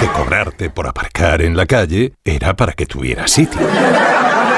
Que 0.00 0.06
cobrarte 0.06 0.70
por 0.70 0.86
aparcar 0.86 1.42
en 1.42 1.58
la 1.58 1.66
calle 1.66 2.14
era 2.24 2.56
para 2.56 2.72
que 2.72 2.86
tuvieras 2.86 3.32
sitio 3.32 3.60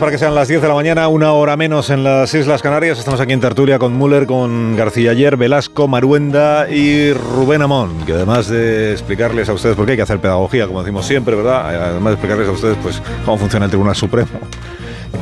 Para 0.00 0.10
que 0.10 0.18
sean 0.18 0.34
las 0.34 0.48
10 0.48 0.62
de 0.62 0.68
la 0.68 0.74
mañana, 0.74 1.08
una 1.08 1.32
hora 1.32 1.56
menos 1.56 1.90
en 1.90 2.02
las 2.02 2.34
Islas 2.34 2.60
Canarias. 2.60 2.98
Estamos 2.98 3.20
aquí 3.20 3.32
en 3.32 3.40
tertulia 3.40 3.78
con 3.78 3.96
Müller, 3.96 4.26
con 4.26 4.76
García 4.76 5.12
Ayer, 5.12 5.36
Velasco, 5.36 5.88
Maruenda 5.88 6.68
y 6.68 7.12
Rubén 7.12 7.62
Amón, 7.62 8.04
que 8.04 8.12
además 8.12 8.48
de 8.48 8.92
explicarles 8.92 9.48
a 9.48 9.52
ustedes, 9.52 9.76
porque 9.76 9.92
hay 9.92 9.96
que 9.96 10.02
hacer 10.02 10.18
pedagogía, 10.18 10.66
como 10.66 10.82
decimos 10.82 11.06
siempre, 11.06 11.34
¿verdad? 11.36 11.68
Además 11.68 12.10
de 12.10 12.12
explicarles 12.12 12.48
a 12.48 12.52
ustedes 12.52 12.76
pues 12.82 13.02
cómo 13.24 13.38
funciona 13.38 13.66
el 13.66 13.70
Tribunal 13.70 13.94
Supremo 13.94 14.28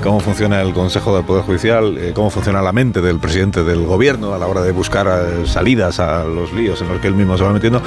cómo 0.04 0.20
funciona 0.20 0.60
el 0.60 0.74
Consejo 0.74 1.16
del 1.16 1.24
Poder 1.24 1.44
Judicial, 1.44 1.96
eh, 1.96 2.12
cómo 2.14 2.28
funciona 2.28 2.60
la 2.60 2.72
mente 2.72 3.00
del 3.00 3.18
presidente 3.18 3.64
del 3.64 3.86
gobierno 3.86 4.34
a 4.34 4.38
la 4.38 4.46
hora 4.46 4.60
de 4.60 4.70
buscar 4.70 5.06
eh, 5.08 5.46
salidas 5.46 5.98
a 5.98 6.24
los 6.24 6.52
líos 6.52 6.82
en 6.82 6.88
los 6.88 7.00
que 7.00 7.08
él 7.08 7.14
mismo 7.14 7.38
se 7.38 7.44
va 7.44 7.54
metiendo, 7.54 7.80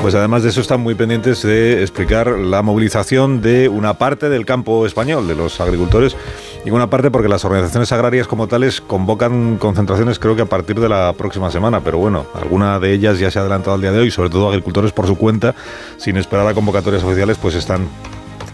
pues 0.00 0.14
además 0.14 0.42
de 0.42 0.48
eso 0.48 0.62
están 0.62 0.80
muy 0.80 0.94
pendientes 0.94 1.42
de 1.42 1.82
explicar 1.82 2.28
la 2.28 2.62
movilización 2.62 3.42
de 3.42 3.68
una 3.68 3.98
parte 3.98 4.30
del 4.30 4.46
campo 4.46 4.86
español, 4.86 5.28
de 5.28 5.34
los 5.34 5.60
agricultores, 5.60 6.16
y 6.64 6.70
una 6.70 6.88
parte 6.88 7.10
porque 7.10 7.28
las 7.28 7.44
organizaciones 7.44 7.92
agrarias 7.92 8.26
como 8.26 8.46
tales 8.48 8.80
convocan 8.80 9.58
concentraciones 9.58 10.18
creo 10.18 10.34
que 10.34 10.42
a 10.42 10.46
partir 10.46 10.80
de 10.80 10.88
la 10.88 11.12
próxima 11.18 11.50
semana, 11.50 11.80
pero 11.80 11.98
bueno, 11.98 12.24
alguna 12.34 12.80
de 12.80 12.94
ellas 12.94 13.18
ya 13.18 13.30
se 13.30 13.38
ha 13.38 13.42
adelantado 13.42 13.74
al 13.74 13.82
día 13.82 13.92
de 13.92 13.98
hoy, 13.98 14.10
sobre 14.10 14.30
todo 14.30 14.48
agricultores 14.48 14.92
por 14.92 15.06
su 15.06 15.18
cuenta, 15.18 15.54
sin 15.98 16.16
esperar 16.16 16.46
a 16.46 16.54
convocatorias 16.54 17.04
oficiales, 17.04 17.36
pues 17.36 17.54
están 17.56 17.86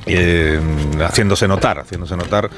eh, 0.07 0.61
haciéndose 1.01 1.47
notar, 1.47 1.79
haciéndose 1.79 2.17
notar 2.17 2.51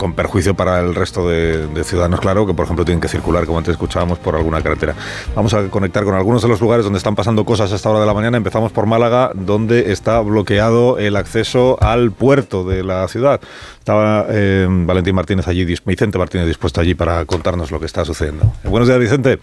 con 0.00 0.14
perjuicio 0.14 0.54
para 0.54 0.80
el 0.80 0.94
resto 0.94 1.28
de, 1.28 1.68
ciudadanos, 1.84 2.20
claro, 2.20 2.46
que 2.46 2.54
por 2.54 2.64
ejemplo 2.64 2.86
tienen 2.86 3.02
que 3.02 3.08
circular, 3.08 3.44
como 3.44 3.58
antes 3.58 3.72
escuchábamos, 3.72 4.18
por 4.18 4.34
alguna 4.34 4.62
carretera. 4.62 4.94
Vamos 5.36 5.52
a 5.52 5.68
conectar 5.68 6.04
con 6.04 6.14
algunos 6.14 6.40
de 6.40 6.48
los 6.48 6.58
lugares 6.58 6.84
donde 6.84 6.96
están 6.96 7.14
pasando 7.14 7.44
cosas 7.44 7.70
a 7.70 7.76
esta 7.76 7.90
hora 7.90 8.00
de 8.00 8.06
la 8.06 8.14
mañana. 8.14 8.38
Empezamos 8.38 8.72
por 8.72 8.86
Málaga, 8.86 9.30
donde 9.34 9.92
está 9.92 10.18
bloqueado 10.20 10.98
el 10.98 11.16
acceso 11.16 11.76
al 11.82 12.12
puerto 12.12 12.64
de 12.64 12.82
la 12.82 13.06
ciudad. 13.08 13.42
Estaba 13.78 14.24
eh, 14.30 14.66
Valentín 14.70 15.14
Martínez 15.14 15.46
allí, 15.48 15.66
Vicente 15.66 16.16
Martínez 16.16 16.46
dispuesto 16.46 16.80
allí 16.80 16.94
para 16.94 17.26
contarnos 17.26 17.70
lo 17.70 17.78
que 17.78 17.84
está 17.84 18.02
sucediendo. 18.06 18.50
buenos 18.64 18.88
días, 18.88 19.00
Vicente. 19.00 19.38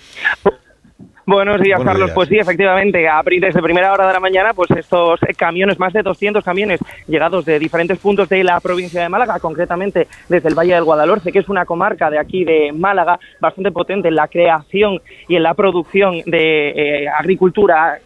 Buenos 1.29 1.59
días, 1.59 1.83
Carlos. 1.83 2.11
Pues 2.15 2.29
sí, 2.29 2.37
efectivamente, 2.37 3.05
a, 3.05 3.21
desde 3.21 3.61
primera 3.61 3.91
hora 3.91 4.07
de 4.07 4.13
la 4.13 4.19
mañana, 4.21 4.53
pues 4.53 4.71
estos 4.71 5.19
camiones, 5.35 5.77
más 5.77 5.91
de 5.91 6.01
200 6.01 6.41
camiones 6.41 6.79
llegados 7.05 7.43
de 7.43 7.59
diferentes 7.59 7.99
puntos 7.99 8.29
de 8.29 8.45
la 8.45 8.61
provincia 8.61 9.01
de 9.01 9.09
Málaga, 9.09 9.37
concretamente 9.41 10.07
desde 10.29 10.47
el 10.47 10.55
Valle 10.55 10.75
del 10.75 10.85
Guadalhorce, 10.85 11.33
que 11.33 11.39
es 11.39 11.49
una 11.49 11.65
comarca 11.65 12.09
de 12.09 12.17
aquí 12.17 12.45
de 12.45 12.71
Málaga 12.71 13.19
bastante 13.41 13.73
potente 13.73 14.07
en 14.07 14.15
la 14.15 14.29
creación 14.29 15.01
y 15.27 15.35
en 15.35 15.43
la 15.43 15.53
producción 15.53 16.21
de 16.25 16.69
eh, 16.69 17.09
agricultura 17.09 17.99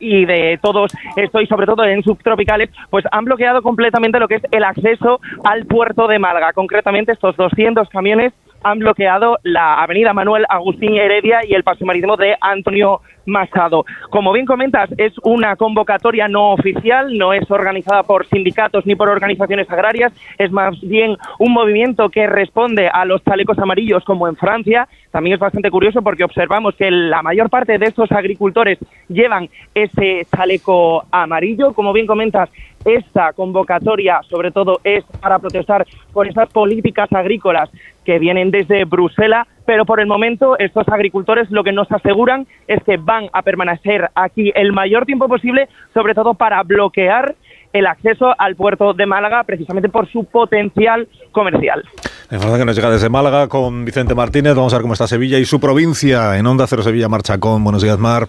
y 0.00 0.24
de 0.24 0.58
todos 0.62 0.92
esto 1.14 1.42
y 1.42 1.46
sobre 1.46 1.66
todo 1.66 1.84
en 1.84 2.02
subtropicales, 2.02 2.70
pues 2.88 3.04
han 3.12 3.26
bloqueado 3.26 3.60
completamente 3.60 4.18
lo 4.18 4.28
que 4.28 4.36
es 4.36 4.42
el 4.50 4.64
acceso 4.64 5.20
al 5.44 5.66
puerto 5.66 6.08
de 6.08 6.18
Málaga. 6.18 6.54
Concretamente 6.54 7.12
estos 7.12 7.36
200 7.36 7.86
camiones 7.90 8.32
han 8.62 8.78
bloqueado 8.78 9.38
la 9.42 9.82
avenida 9.82 10.12
Manuel 10.12 10.44
Agustín 10.48 10.94
Heredia 10.94 11.40
y 11.46 11.54
el 11.54 11.64
paso 11.64 11.84
marítimo 11.84 12.16
de 12.16 12.36
Antonio 12.40 13.00
Machado. 13.26 13.84
Como 14.10 14.32
bien 14.32 14.46
comentas, 14.46 14.90
es 14.98 15.12
una 15.22 15.56
convocatoria 15.56 16.28
no 16.28 16.52
oficial, 16.52 17.16
no 17.16 17.32
es 17.32 17.48
organizada 17.50 18.02
por 18.02 18.26
sindicatos 18.26 18.84
ni 18.86 18.94
por 18.94 19.08
organizaciones 19.08 19.70
agrarias, 19.70 20.12
es 20.38 20.50
más 20.50 20.80
bien 20.80 21.16
un 21.38 21.52
movimiento 21.52 22.08
que 22.08 22.26
responde 22.26 22.88
a 22.88 23.04
los 23.04 23.22
chalecos 23.24 23.58
amarillos 23.58 24.04
como 24.04 24.28
en 24.28 24.36
Francia. 24.36 24.88
También 25.10 25.34
es 25.34 25.40
bastante 25.40 25.70
curioso 25.70 26.02
porque 26.02 26.24
observamos 26.24 26.74
que 26.74 26.90
la 26.90 27.22
mayor 27.22 27.50
parte 27.50 27.78
de 27.78 27.86
estos 27.86 28.10
agricultores 28.12 28.78
llevan 29.08 29.48
ese 29.74 30.26
chaleco 30.34 31.04
amarillo. 31.10 31.72
Como 31.74 31.92
bien 31.92 32.06
comentas, 32.06 32.50
esta 32.84 33.32
convocatoria 33.32 34.20
sobre 34.28 34.50
todo 34.50 34.80
es 34.82 35.04
para 35.20 35.38
protestar 35.38 35.86
por 36.12 36.26
esas 36.26 36.48
políticas 36.50 37.12
agrícolas 37.12 37.70
que 38.04 38.18
vienen 38.18 38.50
desde 38.50 38.84
Bruselas, 38.84 39.46
pero 39.64 39.84
por 39.84 40.00
el 40.00 40.06
momento 40.06 40.58
estos 40.58 40.88
agricultores 40.88 41.50
lo 41.50 41.64
que 41.64 41.72
nos 41.72 41.90
aseguran 41.90 42.46
es 42.66 42.82
que 42.84 42.96
van 42.96 43.28
a 43.32 43.42
permanecer 43.42 44.10
aquí 44.14 44.52
el 44.54 44.72
mayor 44.72 45.06
tiempo 45.06 45.28
posible, 45.28 45.68
sobre 45.94 46.14
todo 46.14 46.34
para 46.34 46.62
bloquear 46.62 47.34
el 47.72 47.86
acceso 47.86 48.34
al 48.38 48.54
puerto 48.54 48.92
de 48.92 49.06
Málaga, 49.06 49.44
precisamente 49.44 49.88
por 49.88 50.10
su 50.10 50.24
potencial 50.24 51.08
comercial. 51.30 51.82
La 52.28 52.36
información 52.36 52.60
que 52.60 52.66
nos 52.66 52.76
llega 52.76 52.90
desde 52.90 53.08
Málaga 53.08 53.48
con 53.48 53.84
Vicente 53.84 54.14
Martínez. 54.14 54.54
Vamos 54.54 54.72
a 54.72 54.76
ver 54.76 54.82
cómo 54.82 54.92
está 54.92 55.06
Sevilla 55.06 55.38
y 55.38 55.44
su 55.44 55.60
provincia. 55.60 56.38
En 56.38 56.46
Onda 56.46 56.66
Cero 56.66 56.82
Sevilla 56.82 57.08
marcha 57.08 57.38
con 57.38 57.62
Buenos 57.64 57.82
días, 57.82 57.98
Mar. 57.98 58.28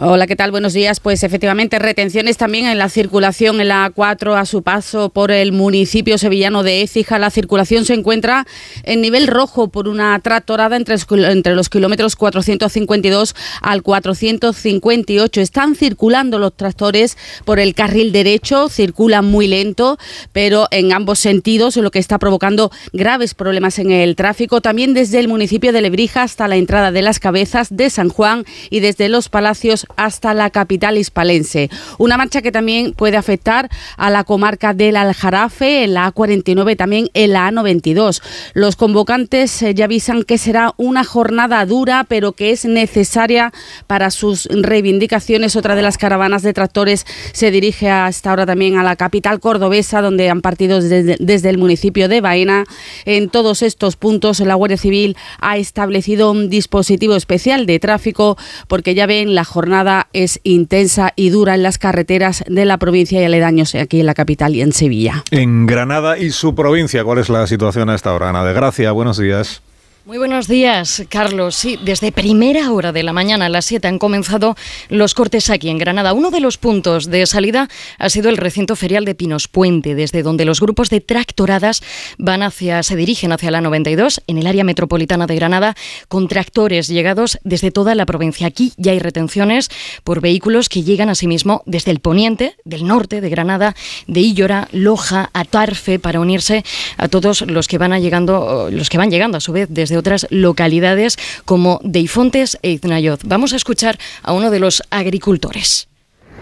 Hola, 0.00 0.28
¿qué 0.28 0.36
tal? 0.36 0.52
Buenos 0.52 0.74
días. 0.74 1.00
Pues 1.00 1.24
efectivamente, 1.24 1.80
retenciones 1.80 2.36
también 2.36 2.66
en 2.66 2.78
la 2.78 2.88
circulación 2.88 3.60
en 3.60 3.66
la 3.66 3.92
A4 3.92 4.38
a 4.38 4.46
su 4.46 4.62
paso 4.62 5.08
por 5.08 5.32
el 5.32 5.50
municipio 5.50 6.18
sevillano 6.18 6.62
de 6.62 6.82
Écija. 6.82 7.18
La 7.18 7.30
circulación 7.30 7.84
se 7.84 7.94
encuentra 7.94 8.46
en 8.84 9.00
nivel 9.00 9.26
rojo 9.26 9.66
por 9.66 9.88
una 9.88 10.16
tractorada 10.20 10.76
entre, 10.76 10.94
entre 11.28 11.56
los 11.56 11.68
kilómetros 11.68 12.14
452 12.14 13.34
al 13.60 13.82
458. 13.82 15.40
Están 15.40 15.74
circulando 15.74 16.38
los 16.38 16.54
tractores 16.54 17.18
por 17.44 17.58
el 17.58 17.74
carril 17.74 18.12
derecho, 18.12 18.68
circulan 18.68 19.24
muy 19.24 19.48
lento, 19.48 19.98
pero 20.30 20.68
en 20.70 20.92
ambos 20.92 21.18
sentidos, 21.18 21.76
lo 21.76 21.90
que 21.90 21.98
está 21.98 22.20
provocando 22.20 22.70
graves 22.92 23.34
problemas 23.34 23.80
en 23.80 23.90
el 23.90 24.14
tráfico. 24.14 24.60
También 24.60 24.94
desde 24.94 25.18
el 25.18 25.26
municipio 25.26 25.72
de 25.72 25.82
Lebrija 25.82 26.22
hasta 26.22 26.46
la 26.46 26.54
entrada 26.54 26.92
de 26.92 27.02
las 27.02 27.18
cabezas 27.18 27.76
de 27.76 27.90
San 27.90 28.10
Juan 28.10 28.44
y 28.70 28.78
desde 28.78 29.08
los 29.08 29.28
Palacios 29.28 29.87
hasta 29.96 30.34
la 30.34 30.50
capital 30.50 30.98
hispalense. 30.98 31.70
Una 31.98 32.16
marcha 32.16 32.42
que 32.42 32.52
también 32.52 32.92
puede 32.92 33.16
afectar 33.16 33.68
a 33.96 34.10
la 34.10 34.24
comarca 34.24 34.74
del 34.74 34.96
Aljarafe, 34.96 35.84
en 35.84 35.94
la 35.94 36.12
A49, 36.12 36.76
también 36.76 37.10
en 37.14 37.32
la 37.32 37.50
A92. 37.50 38.22
Los 38.54 38.76
convocantes 38.76 39.62
eh, 39.62 39.74
ya 39.74 39.86
avisan 39.86 40.22
que 40.22 40.38
será 40.38 40.74
una 40.76 41.04
jornada 41.04 41.64
dura, 41.66 42.04
pero 42.08 42.32
que 42.32 42.50
es 42.50 42.64
necesaria 42.64 43.52
para 43.86 44.10
sus 44.10 44.46
reivindicaciones. 44.46 45.56
Otra 45.56 45.74
de 45.74 45.82
las 45.82 45.98
caravanas 45.98 46.42
de 46.42 46.52
tractores 46.52 47.06
se 47.32 47.50
dirige 47.50 47.90
hasta 47.90 48.30
ahora 48.30 48.46
también 48.46 48.78
a 48.78 48.82
la 48.82 48.96
capital 48.96 49.40
cordobesa, 49.40 50.02
donde 50.02 50.30
han 50.30 50.40
partido 50.40 50.80
desde, 50.80 51.16
desde 51.18 51.48
el 51.50 51.58
municipio 51.58 52.08
de 52.08 52.20
Baena. 52.20 52.64
En 53.04 53.28
todos 53.28 53.62
estos 53.62 53.96
puntos, 53.96 54.40
la 54.40 54.54
Guardia 54.54 54.76
Civil 54.76 55.16
ha 55.40 55.56
establecido 55.56 56.30
un 56.30 56.50
dispositivo 56.50 57.16
especial 57.16 57.66
de 57.66 57.78
tráfico, 57.78 58.36
porque 58.66 58.94
ya 58.94 59.06
ven 59.06 59.34
la 59.34 59.44
jornada 59.44 59.77
es 60.12 60.40
intensa 60.42 61.12
y 61.16 61.30
dura 61.30 61.54
en 61.54 61.62
las 61.62 61.78
carreteras 61.78 62.44
de 62.46 62.64
la 62.64 62.78
provincia 62.78 63.20
y 63.20 63.24
aledaños 63.24 63.74
aquí 63.74 64.00
en 64.00 64.06
la 64.06 64.14
capital 64.14 64.54
y 64.54 64.62
en 64.62 64.72
Sevilla. 64.72 65.24
En 65.30 65.66
Granada 65.66 66.18
y 66.18 66.30
su 66.30 66.54
provincia, 66.54 67.04
¿cuál 67.04 67.18
es 67.18 67.28
la 67.28 67.46
situación 67.46 67.90
a 67.90 67.94
esta 67.94 68.12
hora? 68.12 68.30
Ana 68.30 68.44
de 68.44 68.54
Gracia, 68.54 68.92
buenos 68.92 69.18
días. 69.18 69.62
Muy 70.08 70.16
buenos 70.16 70.48
días, 70.48 71.04
Carlos. 71.10 71.54
Sí, 71.54 71.78
desde 71.84 72.12
primera 72.12 72.72
hora 72.72 72.92
de 72.92 73.02
la 73.02 73.12
mañana 73.12 73.44
a 73.44 73.48
las 73.50 73.66
7 73.66 73.88
han 73.88 73.98
comenzado 73.98 74.56
los 74.88 75.12
cortes 75.12 75.50
aquí 75.50 75.68
en 75.68 75.76
Granada. 75.76 76.14
Uno 76.14 76.30
de 76.30 76.40
los 76.40 76.56
puntos 76.56 77.10
de 77.10 77.26
salida 77.26 77.68
ha 77.98 78.08
sido 78.08 78.30
el 78.30 78.38
recinto 78.38 78.74
ferial 78.74 79.04
de 79.04 79.14
Pinos 79.14 79.48
Puente, 79.48 79.94
desde 79.94 80.22
donde 80.22 80.46
los 80.46 80.62
grupos 80.62 80.88
de 80.88 81.02
tractoradas 81.02 81.82
van 82.16 82.42
hacia, 82.42 82.82
se 82.82 82.96
dirigen 82.96 83.32
hacia 83.32 83.50
la 83.50 83.60
92 83.60 84.22
en 84.26 84.38
el 84.38 84.46
área 84.46 84.64
metropolitana 84.64 85.26
de 85.26 85.36
Granada 85.36 85.74
con 86.08 86.26
tractores 86.26 86.88
llegados 86.88 87.38
desde 87.44 87.70
toda 87.70 87.94
la 87.94 88.06
provincia. 88.06 88.46
Aquí 88.46 88.72
ya 88.78 88.92
hay 88.92 89.00
retenciones 89.00 89.68
por 90.04 90.22
vehículos 90.22 90.70
que 90.70 90.84
llegan 90.84 91.10
asimismo 91.10 91.62
desde 91.66 91.90
el 91.90 92.00
poniente, 92.00 92.56
del 92.64 92.86
norte 92.86 93.20
de 93.20 93.28
Granada, 93.28 93.76
de 94.06 94.20
Illora, 94.20 94.68
Loja, 94.72 95.28
Atarfe, 95.34 95.98
para 95.98 96.18
unirse 96.18 96.64
a 96.96 97.08
todos 97.08 97.42
los 97.42 97.68
que 97.68 97.76
van 97.76 97.92
llegando, 98.00 98.70
los 98.72 98.88
que 98.88 98.96
van 98.96 99.10
llegando 99.10 99.36
a 99.36 99.40
su 99.40 99.52
vez 99.52 99.68
desde 99.68 99.97
otras 99.98 100.26
localidades 100.30 101.18
como 101.44 101.80
Deifontes 101.82 102.58
e 102.62 102.70
Iznayoz. 102.70 103.20
Vamos 103.24 103.52
a 103.52 103.56
escuchar 103.56 103.98
a 104.22 104.32
uno 104.32 104.50
de 104.50 104.60
los 104.60 104.82
agricultores. 104.90 105.88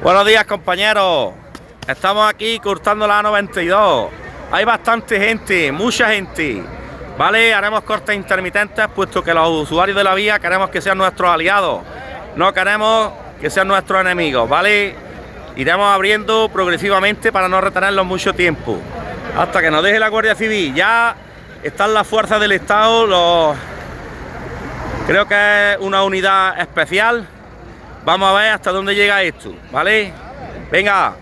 Buenos 0.02 0.26
días 0.26 0.44
compañeros, 0.44 1.32
estamos 1.88 2.28
aquí 2.28 2.58
cortando 2.60 3.06
la 3.06 3.22
A92. 3.22 4.08
Hay 4.52 4.64
bastante 4.64 5.18
gente, 5.18 5.72
mucha 5.72 6.10
gente. 6.10 6.62
¿Vale? 7.18 7.54
Haremos 7.54 7.80
cortes 7.80 8.14
intermitentes 8.14 8.86
puesto 8.94 9.24
que 9.24 9.32
los 9.32 9.48
usuarios 9.48 9.96
de 9.96 10.04
la 10.04 10.14
vía 10.14 10.38
queremos 10.38 10.68
que 10.68 10.82
sean 10.82 10.98
nuestros 10.98 11.30
aliados. 11.30 11.80
No 12.36 12.52
queremos 12.52 13.10
que 13.40 13.48
sean 13.48 13.68
nuestros 13.68 14.02
enemigos, 14.02 14.46
¿vale? 14.48 14.94
Iremos 15.56 15.86
abriendo 15.86 16.50
progresivamente 16.50 17.32
para 17.32 17.48
no 17.48 17.60
retenerlos 17.62 18.04
mucho 18.04 18.34
tiempo. 18.34 18.78
Hasta 19.36 19.62
que 19.62 19.70
nos 19.70 19.82
deje 19.82 19.98
la 19.98 20.08
Guardia 20.08 20.34
Civil. 20.34 20.74
Ya 20.74 21.16
están 21.62 21.94
las 21.94 22.06
fuerzas 22.06 22.40
del 22.40 22.52
Estado, 22.52 23.06
los... 23.06 23.56
creo 25.06 25.26
que 25.26 25.72
es 25.72 25.78
una 25.80 26.02
unidad 26.04 26.60
especial. 26.60 27.26
Vamos 28.04 28.30
a 28.30 28.32
ver 28.34 28.52
hasta 28.52 28.70
dónde 28.70 28.94
llega 28.94 29.22
esto, 29.22 29.54
¿vale? 29.72 30.12
Venga, 30.70 31.14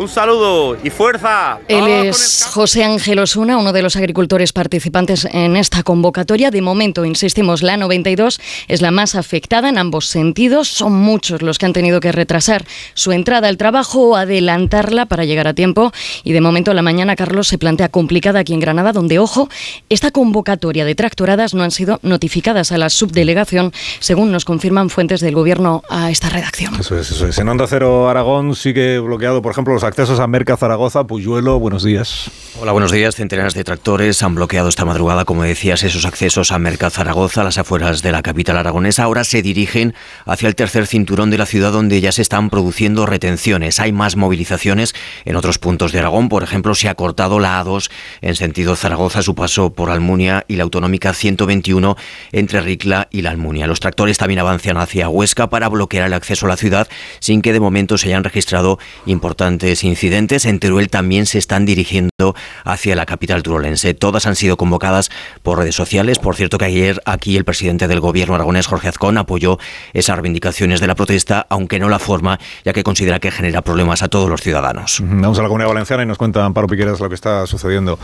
un 0.00 0.08
saludo 0.08 0.78
y 0.82 0.88
fuerza. 0.88 1.58
Él 1.68 1.86
es 1.86 2.48
José 2.50 2.84
Ángel 2.84 3.18
Osuna, 3.18 3.58
uno 3.58 3.70
de 3.74 3.82
los 3.82 3.96
agricultores 3.96 4.50
participantes 4.50 5.28
en 5.30 5.56
esta 5.56 5.82
convocatoria. 5.82 6.50
De 6.50 6.62
momento, 6.62 7.04
insistimos, 7.04 7.62
la 7.62 7.76
92 7.76 8.40
es 8.68 8.80
la 8.80 8.92
más 8.92 9.14
afectada 9.14 9.68
en 9.68 9.76
ambos 9.76 10.06
sentidos. 10.06 10.68
Son 10.68 10.94
muchos 10.94 11.42
los 11.42 11.58
que 11.58 11.66
han 11.66 11.74
tenido 11.74 12.00
que 12.00 12.12
retrasar 12.12 12.64
su 12.94 13.12
entrada 13.12 13.48
al 13.48 13.58
trabajo 13.58 14.00
o 14.08 14.16
adelantarla 14.16 15.04
para 15.04 15.26
llegar 15.26 15.46
a 15.46 15.52
tiempo. 15.52 15.92
Y 16.24 16.32
de 16.32 16.40
momento, 16.40 16.72
la 16.72 16.80
mañana, 16.80 17.14
Carlos, 17.14 17.48
se 17.48 17.58
plantea 17.58 17.90
complicada 17.90 18.40
aquí 18.40 18.54
en 18.54 18.60
Granada, 18.60 18.92
donde, 18.92 19.18
ojo, 19.18 19.50
esta 19.90 20.10
convocatoria 20.10 20.86
de 20.86 20.94
tractoradas 20.94 21.52
no 21.52 21.62
han 21.62 21.72
sido 21.72 22.00
notificadas 22.02 22.72
a 22.72 22.78
la 22.78 22.88
subdelegación, 22.88 23.74
según 23.98 24.32
nos 24.32 24.46
confirman 24.46 24.88
fuentes 24.88 25.20
del 25.20 25.34
Gobierno 25.34 25.82
a 25.90 26.10
esta 26.10 26.30
redacción. 26.30 26.74
Eso 26.80 26.98
es, 26.98 27.10
eso 27.10 27.26
es. 27.26 27.38
En 27.38 27.50
Onda 27.50 27.66
Cero 27.68 28.08
Aragón 28.08 28.54
sigue 28.54 28.98
bloqueado, 28.98 29.42
por 29.42 29.52
ejemplo, 29.52 29.74
los 29.74 29.89
accesos 29.90 30.20
a 30.20 30.26
Merca 30.28 30.56
Zaragoza. 30.56 31.04
Puyuelo, 31.04 31.58
buenos 31.58 31.82
días. 31.82 32.30
Hola, 32.60 32.72
buenos 32.72 32.92
días. 32.92 33.16
Centenares 33.16 33.54
de 33.54 33.64
tractores 33.64 34.22
han 34.22 34.36
bloqueado 34.36 34.68
esta 34.68 34.84
madrugada, 34.84 35.24
como 35.24 35.42
decías, 35.42 35.82
esos 35.82 36.04
accesos 36.04 36.52
a 36.52 36.58
Merca 36.58 36.90
Zaragoza, 36.90 37.42
las 37.42 37.58
afueras 37.58 38.00
de 38.02 38.12
la 38.12 38.22
capital 38.22 38.56
aragonesa. 38.56 39.02
Ahora 39.02 39.24
se 39.24 39.42
dirigen 39.42 39.94
hacia 40.26 40.46
el 40.46 40.54
tercer 40.54 40.86
cinturón 40.86 41.30
de 41.30 41.38
la 41.38 41.46
ciudad, 41.46 41.72
donde 41.72 42.00
ya 42.00 42.12
se 42.12 42.22
están 42.22 42.50
produciendo 42.50 43.04
retenciones. 43.04 43.80
Hay 43.80 43.90
más 43.90 44.14
movilizaciones 44.16 44.94
en 45.24 45.34
otros 45.34 45.58
puntos 45.58 45.90
de 45.90 45.98
Aragón. 45.98 46.28
Por 46.28 46.44
ejemplo, 46.44 46.74
se 46.76 46.88
ha 46.88 46.94
cortado 46.94 47.40
la 47.40 47.60
A2 47.64 47.90
en 48.20 48.36
sentido 48.36 48.76
Zaragoza, 48.76 49.22
su 49.22 49.34
paso 49.34 49.72
por 49.72 49.90
Almunia 49.90 50.44
y 50.46 50.54
la 50.54 50.62
autonómica 50.62 51.14
121 51.14 51.96
entre 52.30 52.60
Ricla 52.60 53.08
y 53.10 53.22
la 53.22 53.30
Almunia. 53.30 53.66
Los 53.66 53.80
tractores 53.80 54.18
también 54.18 54.38
avanzan 54.38 54.76
hacia 54.76 55.08
Huesca 55.08 55.50
para 55.50 55.68
bloquear 55.68 56.06
el 56.06 56.14
acceso 56.14 56.46
a 56.46 56.48
la 56.50 56.56
ciudad, 56.56 56.88
sin 57.18 57.42
que 57.42 57.52
de 57.52 57.60
momento 57.60 57.98
se 57.98 58.08
hayan 58.08 58.22
registrado 58.22 58.78
importantes 59.06 59.79
incidentes. 59.84 60.44
En 60.44 60.58
Teruel 60.58 60.88
también 60.88 61.26
se 61.26 61.38
están 61.38 61.66
dirigiendo 61.66 62.34
hacia 62.64 62.96
la 62.96 63.06
capital 63.06 63.42
turolense. 63.42 63.94
Todas 63.94 64.26
han 64.26 64.36
sido 64.36 64.56
convocadas 64.56 65.10
por 65.42 65.58
redes 65.58 65.74
sociales. 65.74 66.18
Por 66.18 66.36
cierto 66.36 66.58
que 66.58 66.64
ayer 66.66 67.00
aquí 67.04 67.36
el 67.36 67.44
presidente 67.44 67.88
del 67.88 68.00
gobierno 68.00 68.34
aragonés, 68.34 68.66
Jorge 68.66 68.88
Azcón, 68.88 69.18
apoyó 69.18 69.58
esas 69.92 70.16
reivindicaciones 70.16 70.80
de 70.80 70.86
la 70.86 70.94
protesta, 70.94 71.46
aunque 71.48 71.78
no 71.78 71.88
la 71.88 71.98
forma, 71.98 72.38
ya 72.64 72.72
que 72.72 72.82
considera 72.82 73.20
que 73.20 73.30
genera 73.30 73.62
problemas 73.62 74.02
a 74.02 74.08
todos 74.08 74.28
los 74.28 74.40
ciudadanos. 74.40 75.00
Vamos 75.02 75.38
a 75.38 75.42
la 75.42 75.48
Comunidad 75.48 75.68
Valenciana 75.68 76.02
y 76.02 76.06
nos 76.06 76.18
cuenta 76.18 76.44
Amparo 76.44 76.66
Piqueras 76.66 77.00
lo 77.00 77.08
que 77.08 77.14
está 77.14 77.46
sucediendo 77.46 77.98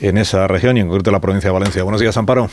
en 0.00 0.18
esa 0.18 0.46
región 0.46 0.76
y 0.76 0.80
en 0.80 0.88
concreto 0.88 1.10
la 1.10 1.20
provincia 1.20 1.48
de 1.48 1.54
Valencia. 1.54 1.82
Buenos 1.82 2.00
días, 2.00 2.16
Amparo. 2.16 2.50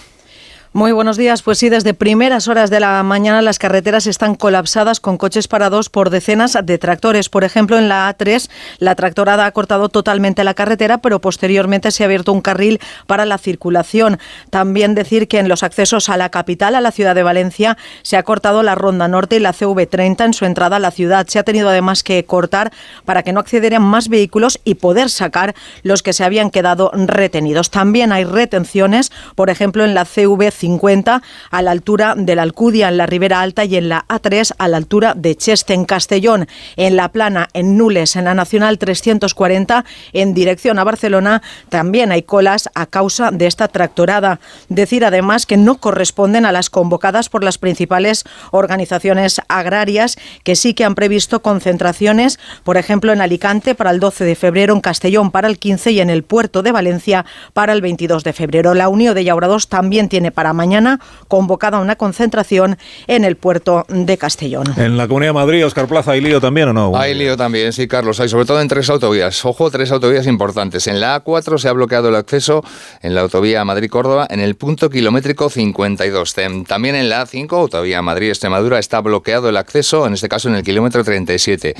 Muy 0.75 0.91
buenos 0.91 1.17
días. 1.17 1.43
Pues 1.43 1.59
sí, 1.59 1.69
desde 1.69 1.93
primeras 1.93 2.47
horas 2.47 2.71
de 2.71 2.79
la 2.79 3.03
mañana 3.03 3.43
las 3.43 3.59
carreteras 3.59 4.07
están 4.07 4.33
colapsadas 4.33 4.99
con 4.99 5.19
coches 5.19 5.47
parados 5.47 5.89
por 5.89 6.09
decenas 6.09 6.57
de 6.63 6.79
tractores. 6.79 7.29
Por 7.29 7.43
ejemplo, 7.43 7.77
en 7.77 7.89
la 7.89 8.09
A3 8.09 8.49
la 8.79 8.95
tractorada 8.95 9.45
ha 9.45 9.51
cortado 9.51 9.89
totalmente 9.89 10.43
la 10.43 10.55
carretera, 10.55 10.97
pero 10.97 11.21
posteriormente 11.21 11.91
se 11.91 12.01
ha 12.01 12.07
abierto 12.07 12.33
un 12.33 12.41
carril 12.41 12.79
para 13.05 13.27
la 13.27 13.37
circulación. 13.37 14.17
También 14.49 14.95
decir 14.95 15.27
que 15.27 15.37
en 15.37 15.47
los 15.47 15.61
accesos 15.61 16.09
a 16.09 16.17
la 16.17 16.29
capital, 16.29 16.73
a 16.73 16.81
la 16.81 16.89
ciudad 16.89 17.13
de 17.13 17.21
Valencia, 17.21 17.77
se 18.01 18.17
ha 18.17 18.23
cortado 18.23 18.63
la 18.63 18.73
Ronda 18.73 19.07
Norte 19.07 19.35
y 19.35 19.41
la 19.41 19.53
CV30 19.53 20.25
en 20.25 20.33
su 20.33 20.45
entrada 20.45 20.77
a 20.77 20.79
la 20.79 20.89
ciudad. 20.89 21.27
Se 21.27 21.37
ha 21.37 21.43
tenido 21.43 21.69
además 21.69 22.01
que 22.01 22.25
cortar 22.25 22.73
para 23.05 23.21
que 23.21 23.31
no 23.31 23.41
accedieran 23.41 23.83
más 23.83 24.09
vehículos 24.09 24.59
y 24.63 24.73
poder 24.73 25.11
sacar 25.11 25.53
los 25.83 26.01
que 26.01 26.13
se 26.13 26.23
habían 26.23 26.49
quedado 26.49 26.89
retenidos. 26.95 27.69
También 27.69 28.11
hay 28.11 28.23
retenciones, 28.23 29.11
por 29.35 29.51
ejemplo, 29.51 29.85
en 29.85 29.93
la 29.93 30.05
CV 30.05 30.49
50 30.63 31.21
a 31.51 31.61
la 31.61 31.71
altura 31.71 32.15
de 32.17 32.35
la 32.35 32.43
Alcudia 32.43 32.87
en 32.87 32.95
la 32.95 33.05
Ribera 33.05 33.41
Alta 33.41 33.65
y 33.65 33.75
en 33.75 33.89
la 33.89 34.05
A3 34.07 34.53
a 34.57 34.67
la 34.69 34.77
altura 34.77 35.13
de 35.13 35.35
Cheste 35.35 35.73
en 35.73 35.83
Castellón, 35.83 36.47
en 36.77 36.95
La 36.95 37.09
Plana, 37.09 37.49
en 37.53 37.77
Nules, 37.77 38.15
en 38.15 38.23
la 38.23 38.33
Nacional 38.33 38.77
340 38.77 39.83
en 40.13 40.33
dirección 40.33 40.79
a 40.79 40.85
Barcelona. 40.85 41.41
También 41.67 42.13
hay 42.13 42.23
colas 42.23 42.69
a 42.75 42.85
causa 42.85 43.31
de 43.31 43.45
esta 43.45 43.67
tractorada. 43.67 44.39
Decir 44.69 45.03
además 45.03 45.45
que 45.45 45.57
no 45.57 45.79
corresponden 45.79 46.45
a 46.45 46.53
las 46.53 46.69
convocadas 46.69 47.27
por 47.27 47.43
las 47.43 47.57
principales 47.57 48.23
organizaciones 48.51 49.41
agrarias 49.49 50.17
que 50.45 50.55
sí 50.55 50.73
que 50.73 50.85
han 50.85 50.95
previsto 50.95 51.41
concentraciones, 51.41 52.39
por 52.63 52.77
ejemplo 52.77 53.11
en 53.11 53.19
Alicante 53.19 53.75
para 53.75 53.91
el 53.91 53.99
12 53.99 54.23
de 54.23 54.35
febrero, 54.35 54.73
en 54.73 54.79
Castellón 54.79 55.29
para 55.29 55.49
el 55.49 55.59
15 55.59 55.91
y 55.91 55.99
en 55.99 56.09
el 56.09 56.23
puerto 56.23 56.63
de 56.63 56.71
Valencia 56.71 57.25
para 57.51 57.73
el 57.73 57.81
22 57.81 58.23
de 58.23 58.31
febrero. 58.31 58.73
La 58.73 58.87
Unión 58.87 59.13
de 59.13 59.25
Llaurados 59.25 59.67
también 59.67 60.07
tiene 60.07 60.31
para 60.31 60.52
mañana 60.53 60.99
convocada 61.27 61.79
una 61.79 61.95
concentración 61.95 62.77
en 63.07 63.23
el 63.23 63.35
puerto 63.35 63.85
de 63.89 64.17
Castellón. 64.17 64.65
En 64.77 64.97
la 64.97 65.07
Comunidad 65.07 65.29
de 65.29 65.33
Madrid, 65.33 65.65
Oscar 65.65 65.87
Plaza, 65.87 66.11
¿hay 66.11 66.21
lío 66.21 66.39
también 66.39 66.69
o 66.69 66.73
no? 66.73 66.95
Hay 66.95 67.13
lío 67.13 67.37
también, 67.37 67.73
sí, 67.73 67.87
Carlos. 67.87 68.19
Hay 68.19 68.29
sobre 68.29 68.45
todo 68.45 68.61
en 68.61 68.67
tres 68.67 68.89
autovías. 68.89 69.43
Ojo, 69.45 69.71
tres 69.71 69.91
autovías 69.91 70.27
importantes. 70.27 70.87
En 70.87 70.99
la 70.99 71.23
A4 71.23 71.57
se 71.57 71.69
ha 71.69 71.73
bloqueado 71.73 72.09
el 72.09 72.15
acceso 72.15 72.63
en 73.01 73.15
la 73.15 73.21
autovía 73.21 73.63
Madrid-Córdoba 73.65 74.27
en 74.29 74.39
el 74.39 74.55
punto 74.55 74.89
kilométrico 74.89 75.49
52. 75.49 76.33
También 76.67 76.95
en 76.95 77.09
la 77.09 77.25
A5, 77.25 77.51
autovía 77.51 78.01
Madrid-Extremadura, 78.01 78.79
está 78.79 78.99
bloqueado 79.01 79.49
el 79.49 79.57
acceso, 79.57 80.05
en 80.05 80.13
este 80.13 80.29
caso 80.29 80.49
en 80.49 80.55
el 80.55 80.63
kilómetro 80.63 81.03
37. 81.03 81.75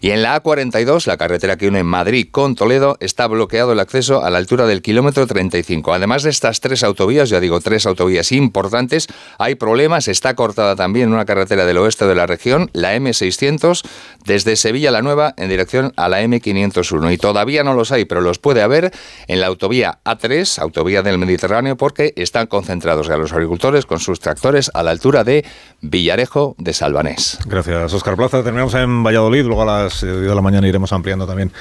Y 0.00 0.10
en 0.10 0.22
la 0.22 0.42
A42, 0.42 1.06
la 1.06 1.16
carretera 1.16 1.56
que 1.56 1.68
une 1.68 1.84
Madrid 1.84 2.28
con 2.30 2.54
Toledo, 2.54 2.96
está 3.00 3.26
bloqueado 3.26 3.72
el 3.72 3.80
acceso 3.80 4.24
a 4.24 4.30
la 4.30 4.38
altura 4.38 4.66
del 4.66 4.82
kilómetro 4.82 5.26
35. 5.26 5.92
Además 5.92 6.22
de 6.22 6.30
estas 6.30 6.60
tres 6.60 6.82
autovías, 6.82 7.28
ya 7.28 7.40
digo, 7.40 7.60
tres 7.60 7.86
autovías 7.86 8.17
importantes, 8.32 9.08
hay 9.38 9.54
problemas. 9.54 10.08
Está 10.08 10.34
cortada 10.34 10.76
también 10.76 11.12
una 11.12 11.24
carretera 11.24 11.64
del 11.64 11.78
oeste 11.78 12.06
de 12.06 12.14
la 12.14 12.26
región, 12.26 12.70
la 12.72 12.96
M600, 12.96 13.82
desde 14.24 14.56
Sevilla 14.56 14.90
la 14.90 15.02
Nueva 15.02 15.34
en 15.36 15.48
dirección 15.48 15.92
a 15.96 16.08
la 16.08 16.22
M501. 16.22 17.12
Y 17.12 17.18
todavía 17.18 17.64
no 17.64 17.74
los 17.74 17.92
hay, 17.92 18.04
pero 18.04 18.20
los 18.20 18.38
puede 18.38 18.62
haber 18.62 18.92
en 19.26 19.40
la 19.40 19.46
autovía 19.46 19.98
A3, 20.04 20.58
autovía 20.60 21.02
del 21.02 21.18
Mediterráneo, 21.18 21.76
porque 21.76 22.12
están 22.16 22.46
concentrados 22.46 23.08
ya 23.08 23.16
los 23.16 23.32
agricultores 23.32 23.86
con 23.86 24.00
sus 24.00 24.20
tractores 24.20 24.70
a 24.74 24.82
la 24.82 24.90
altura 24.90 25.24
de 25.24 25.44
Villarejo 25.80 26.54
de 26.58 26.72
Salvanés. 26.72 27.38
Gracias, 27.46 27.92
Oscar 27.92 28.16
Plaza. 28.16 28.42
Terminamos 28.42 28.74
en 28.74 29.02
Valladolid, 29.02 29.44
luego 29.44 29.62
a 29.62 29.82
las 29.82 30.00
10 30.02 30.20
de 30.20 30.34
la 30.34 30.42
mañana 30.42 30.68
iremos 30.68 30.92
ampliando 30.92 31.26
también 31.26 31.52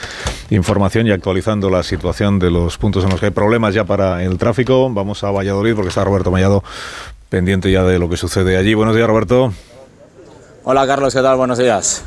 información 0.49 1.07
y 1.07 1.11
actualizando 1.11 1.69
la 1.69 1.83
situación 1.83 2.39
de 2.39 2.51
los 2.51 2.77
puntos 2.77 3.03
en 3.03 3.09
los 3.09 3.19
que 3.19 3.27
hay 3.27 3.31
problemas 3.31 3.73
ya 3.73 3.85
para 3.85 4.23
el 4.23 4.37
tráfico. 4.37 4.89
Vamos 4.91 5.23
a 5.23 5.31
Valladolid 5.31 5.75
porque 5.75 5.89
está 5.89 6.03
Roberto 6.03 6.31
Pendiente 7.29 7.71
ya 7.71 7.83
de 7.83 7.99
lo 7.99 8.09
que 8.09 8.17
sucede 8.17 8.57
allí. 8.57 8.73
Buenos 8.73 8.95
días, 8.95 9.07
Roberto. 9.07 9.53
Hola, 10.63 10.87
Carlos, 10.87 11.13
¿qué 11.13 11.21
tal? 11.21 11.37
Buenos 11.37 11.57
días. 11.57 12.03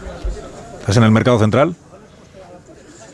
¿Estás 0.81 0.97
en 0.97 1.05
el 1.05 1.10
mercado 1.10 1.39
central? 1.39 1.75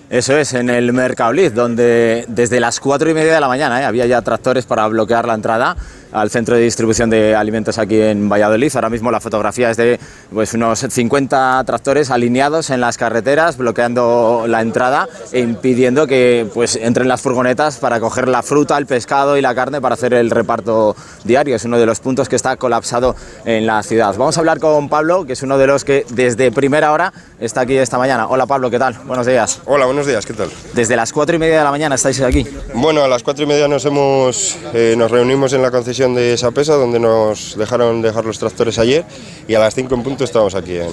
Eso 0.09 0.39
es, 0.39 0.55
en 0.55 0.71
el 0.71 0.93
Mercadolid, 0.93 1.51
donde 1.51 2.25
desde 2.29 2.61
las 2.61 2.79
cuatro 2.79 3.11
y 3.11 3.15
media 3.15 3.35
de 3.35 3.41
la 3.41 3.49
mañana 3.49 3.83
¿eh? 3.83 3.85
había 3.85 4.07
ya 4.07 4.23
tractores 4.23 4.65
para 4.65 4.87
bloquear 4.87 5.27
la 5.27 5.35
entrada 5.35 5.77
al 6.13 6.31
centro 6.31 6.57
de 6.57 6.63
distribución 6.63 7.11
de 7.11 7.35
alimentos 7.35 7.79
aquí 7.79 8.01
en 8.01 8.29
Valladolid. 8.29 8.71
Ahora 8.75 8.91
mismo 8.91 9.11
la 9.11 9.21
fotografía 9.21 9.71
es 9.71 9.77
de 9.77 9.99
pues, 10.33 10.55
unos 10.55 10.81
50 10.81 11.63
tractores 11.67 12.11
alineados 12.11 12.71
en 12.71 12.81
las 12.81 12.97
carreteras, 12.97 13.57
bloqueando 13.57 14.45
la 14.47 14.63
entrada 14.63 15.09
e 15.33 15.41
impidiendo 15.41 16.07
que 16.07 16.47
pues, 16.55 16.77
entren 16.77 17.09
las 17.09 17.21
furgonetas 17.21 17.79
para 17.79 18.01
coger 18.01 18.29
la 18.29 18.43
fruta, 18.43 18.79
el 18.79 18.87
pescado 18.87 19.37
y 19.37 19.41
la 19.41 19.55
carne 19.55 19.81
para 19.81 19.95
hacer 19.95 20.15
el 20.15 20.31
reparto 20.31 20.97
diario. 21.25 21.57
Es 21.57 21.65
uno 21.65 21.79
de 21.79 21.87
los 21.87 22.01
puntos 22.01 22.29
que 22.29 22.37
está 22.37 22.57
colapsado 22.57 23.17
en 23.45 23.67
la 23.67 23.83
ciudad. 23.83 24.15
Vamos 24.17 24.37
a 24.37 24.41
hablar 24.41 24.61
con 24.61 24.89
Pablo, 24.89 25.25
que 25.27 25.33
es 25.33 25.43
uno 25.43 25.59
de 25.59 25.67
los 25.67 25.85
que 25.85 26.05
desde 26.11 26.53
primera 26.53 26.93
hora 26.93 27.13
está 27.41 27.63
aquí 27.63 27.77
esta 27.77 27.99
mañana. 27.99 28.29
Hola 28.29 28.47
Pablo, 28.47 28.71
¿qué 28.71 28.79
tal? 28.79 28.95
Buenos 29.05 29.27
días. 29.27 29.61
Hola, 29.67 29.87
buenos 29.87 30.07
días, 30.07 30.25
¿qué 30.25 30.33
tal? 30.33 30.51
Desde 30.75 30.97
las 30.97 31.13
cuatro 31.13 31.37
y 31.37 31.39
media 31.39 31.59
de 31.59 31.65
la 31.65 31.71
mañana 31.71 31.95
estáis 31.95 32.21
aquí. 32.21 32.47
Bueno, 32.75 33.03
a 33.03 33.09
las 33.09 33.23
cuatro 33.23 33.45
y 33.45 33.47
media 33.47 33.69
nos 33.69 33.85
hemos 33.85 34.57
eh, 34.73 34.95
nos 34.97 35.11
reunimos 35.11 35.53
en 35.53 35.63
la 35.63 35.71
concesión 35.71 35.96
de 35.97 36.37
Sapesa, 36.37 36.75
donde 36.75 37.01
nos 37.01 37.57
dejaron 37.57 38.03
dejar 38.03 38.25
los 38.25 38.39
tractores 38.39 38.79
ayer, 38.79 39.05
y 39.49 39.55
a 39.55 39.59
las 39.59 39.75
cinco 39.75 39.95
en 39.95 40.03
punto 40.03 40.25
estamos 40.25 40.55
aquí 40.55 40.77
en, 40.77 40.93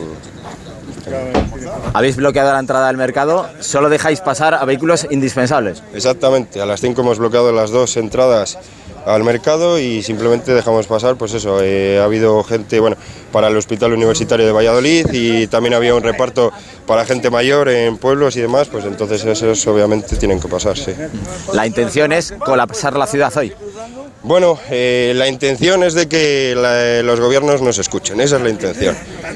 Habéis 1.93 2.15
bloqueado 2.15 2.53
la 2.53 2.59
entrada 2.59 2.88
del 2.88 2.98
mercado, 2.98 3.48
solo 3.59 3.90
dejáis 3.90 4.22
pasar 4.22 4.53
a 4.53 4.65
vehículos 4.65 5.06
indispensables. 5.09 5.83
Exactamente, 5.93 6.61
a 6.61 6.65
las 6.65 6.82
5 6.82 7.01
hemos 7.01 7.19
bloqueado 7.19 7.51
las 7.51 7.72
dos 7.72 7.98
entradas 7.98 8.57
al 9.06 9.23
mercado 9.23 9.80
y 9.80 10.01
simplemente 10.01 10.53
dejamos 10.53 10.88
pasar, 10.88 11.17
pues 11.17 11.33
eso, 11.33 11.59
eh, 11.61 11.99
ha 11.99 12.06
habido 12.06 12.41
gente, 12.43 12.80
bueno, 12.80 12.95
para 13.33 13.49
el 13.49 13.57
Hospital 13.57 13.93
Universitario 13.93 14.45
de 14.45 14.51
Valladolid 14.53 15.07
y 15.11 15.48
también 15.48 15.73
había 15.73 15.93
un 15.93 16.03
reparto 16.03 16.51
para 16.88 17.06
gente 17.06 17.30
mayor 17.30 17.67
en 17.67 17.98
pueblos 17.98 18.38
y 18.38 18.41
demás, 18.41 18.69
pues 18.69 18.85
entonces 18.85 19.25
esos 19.25 19.67
obviamente 19.67 20.15
tienen 20.15 20.40
que 20.40 20.48
pasar, 20.48 20.77
sí. 20.77 20.93
La 21.51 21.67
intención 21.67 22.14
es 22.14 22.33
colapsar 22.45 22.95
la 22.95 23.07
ciudad 23.07 23.35
hoy. 23.35 23.53
Bueno, 24.23 24.59
eh, 24.69 25.13
la 25.15 25.27
intención 25.27 25.83
es 25.83 25.93
de 25.93 26.07
que 26.07 26.53
los 27.03 27.19
gobiernos 27.19 27.61
nos 27.61 27.77
escuchen, 27.77 28.21
esa 28.21 28.37
es 28.37 28.41
la 28.41 28.49
intención. 28.49 28.95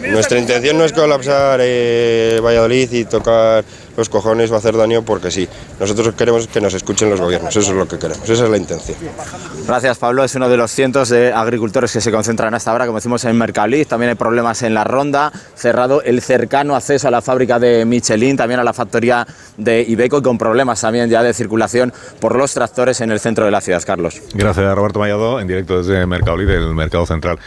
Nuestra 0.09 0.40
intención 0.40 0.77
no 0.77 0.85
es 0.85 0.93
colapsar 0.93 1.59
eh, 1.61 2.40
Valladolid 2.43 2.92
y 2.92 3.06
tocar 3.06 3.64
los 3.98 4.09
cojones 4.09 4.51
o 4.51 4.56
hacer 4.56 4.77
daño 4.77 5.01
porque 5.01 5.32
sí. 5.32 5.50
Nosotros 5.80 6.14
queremos 6.16 6.48
que 6.48 6.61
nos 6.61 6.74
escuchen 6.74 7.09
los 7.09 7.19
gobiernos, 7.19 7.56
eso 7.56 7.72
es 7.72 7.76
lo 7.76 7.88
que 7.88 7.98
queremos, 7.98 8.30
esa 8.30 8.45
es 8.45 8.50
la 8.50 8.58
intención. 8.58 8.98
Gracias 9.66 9.98
Pablo, 9.98 10.24
es 10.24 10.34
uno 10.35 10.48
de 10.48 10.56
los 10.56 10.72
cientos 10.72 11.09
de 11.09 11.34
agricultores 11.34 11.92
que 11.92 12.00
se 12.00 12.11
concentran 12.11 12.53
hasta 12.53 12.72
ahora, 12.72 12.85
como 12.85 13.00
decimos 13.00 13.26
en 13.26 13.38
Mercadolid, 13.38 13.88
también 13.88 14.09
hay 14.09 14.16
problemas 14.16 14.61
en 14.61 14.74
la 14.74 14.84
ronda, 14.84 15.34
cerrado 15.56 16.01
el 16.03 16.22
cercano 16.22 16.76
acceso 16.76 17.08
a 17.08 17.11
la 17.11 17.22
fábrica 17.22 17.59
de 17.59 17.85
Michelin, 17.85 18.38
también 18.38 18.59
a 18.59 18.64
la 18.64 18.74
factoría 18.74 19.27
de 19.58 19.82
Ibeco 19.82 20.19
y 20.19 20.22
con 20.22 20.38
problemas 20.38 20.80
también 20.80 21.09
ya 21.09 21.24
de 21.24 21.34
circulación 21.34 21.92
por 22.19 22.35
los 22.35 22.53
tractores 22.53 23.01
en 23.01 23.11
el 23.11 23.19
centro 23.19 23.45
de 23.45 23.51
la 23.51 23.61
ciudad, 23.61 23.82
Carlos. 23.85 24.22
Gracias, 24.38 24.76
Roberto 24.76 25.00
Mallado, 25.00 25.40
en 25.40 25.48
directo 25.48 25.80
desde 25.80 26.06
Mercadolid, 26.06 26.48
del 26.48 26.76
Mercado 26.76 27.08
Central 27.08 27.40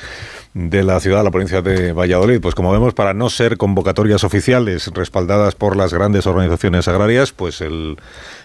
de 0.53 0.83
la 0.83 0.99
ciudad, 0.99 1.23
la 1.23 1.31
provincia 1.31 1.63
de 1.63 1.93
Valladolid. 1.93 2.41
Pues 2.41 2.57
como 2.57 2.73
vemos, 2.73 2.93
para 2.93 3.15
no 3.15 3.31
ser 3.31 3.57
convocatorias 3.57 4.25
oficiales 4.25 4.89
respaldadas 4.93 5.55
por 5.55 5.77
las 5.77 5.95
grandes 5.95 6.27
organizaciones 6.27 6.89
agrarias, 6.89 7.31
pues 7.31 7.61
el, 7.61 7.97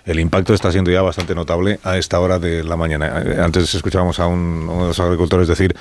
el 0.06 0.20
impacto 0.20 0.54
está 0.54 0.72
siendo 0.72 0.92
ya 0.92 1.02
bastante 1.02 1.34
notable 1.34 1.80
a 1.84 1.98
esta 1.98 2.20
hora 2.20 2.38
de 2.38 2.64
la 2.64 2.76
mañana. 2.78 3.24
Eh, 3.26 3.42
Antes 3.42 3.74
escuchábamos 3.74 4.20
a 4.20 4.28
un- 4.28 4.70
uno 4.70 4.82
de 4.84 4.88
los 4.90 5.00
agricultores 5.00 5.48
decir 5.48 5.76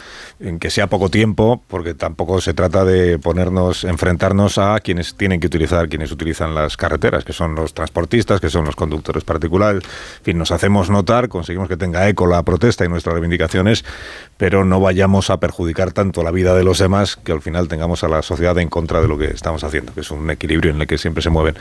que 0.61 0.71
sea 0.71 0.87
poco 0.87 1.11
tiempo, 1.11 1.63
porque 1.69 1.93
tampoco 1.95 2.41
se 2.41 2.55
trata 2.55 2.85
de 2.87 3.19
ponernos, 3.19 3.85
enfrentarnos 3.85 4.57
a 4.57 4.81
quienes 4.81 5.17
tienen 5.17 5.41
que 5.41 5.47
utilizar, 5.49 5.89
quienes 5.91 6.11
utilizan 6.11 6.55
las 6.55 6.79
carreteras, 6.79 7.25
que 7.25 7.35
son 7.35 7.55
los 7.55 7.75
transportistas, 7.75 8.41
que 8.41 8.49
son 8.49 8.65
los 8.65 8.77
conductores 8.77 9.25
particulares. 9.25 9.83
En 10.21 10.25
fin, 10.25 10.39
nos 10.39 10.53
hacemos 10.53 10.89
notar, 10.89 11.29
conseguimos 11.29 11.69
que 11.69 11.77
tenga 11.77 12.09
eco 12.09 12.27
la 12.27 12.43
protesta 12.43 12.85
y 12.85 12.89
nuestras 12.89 13.13
reivindicaciones, 13.13 13.85
pero 14.39 14.65
no 14.65 14.81
vayamos 14.81 15.29
a 15.31 15.39
perjudicar 15.39 15.93
tanto 15.93 16.14
la 16.23 16.31
vida 16.31 16.55
de 16.55 16.63
los 16.63 16.79
demás 16.79 17.17
que 17.17 17.33
al 17.33 17.43
final 17.43 17.69
tengamos 17.69 18.05
a 18.05 18.09
la 18.09 18.23
sociedad 18.23 18.57
en 18.59 18.69
contra 18.69 19.01
de 19.01 19.09
lo 19.09 19.19
que 19.19 19.27
estamos 19.27 19.65
haciendo, 19.65 19.93
que 19.95 20.01
es 20.01 20.11
un 20.11 20.31
equilibrio 20.31 20.71
en 20.71 20.81
el 20.81 20.87
que 20.87 20.99
siempre 20.99 21.23
se 21.23 21.31
mueven 21.31 21.57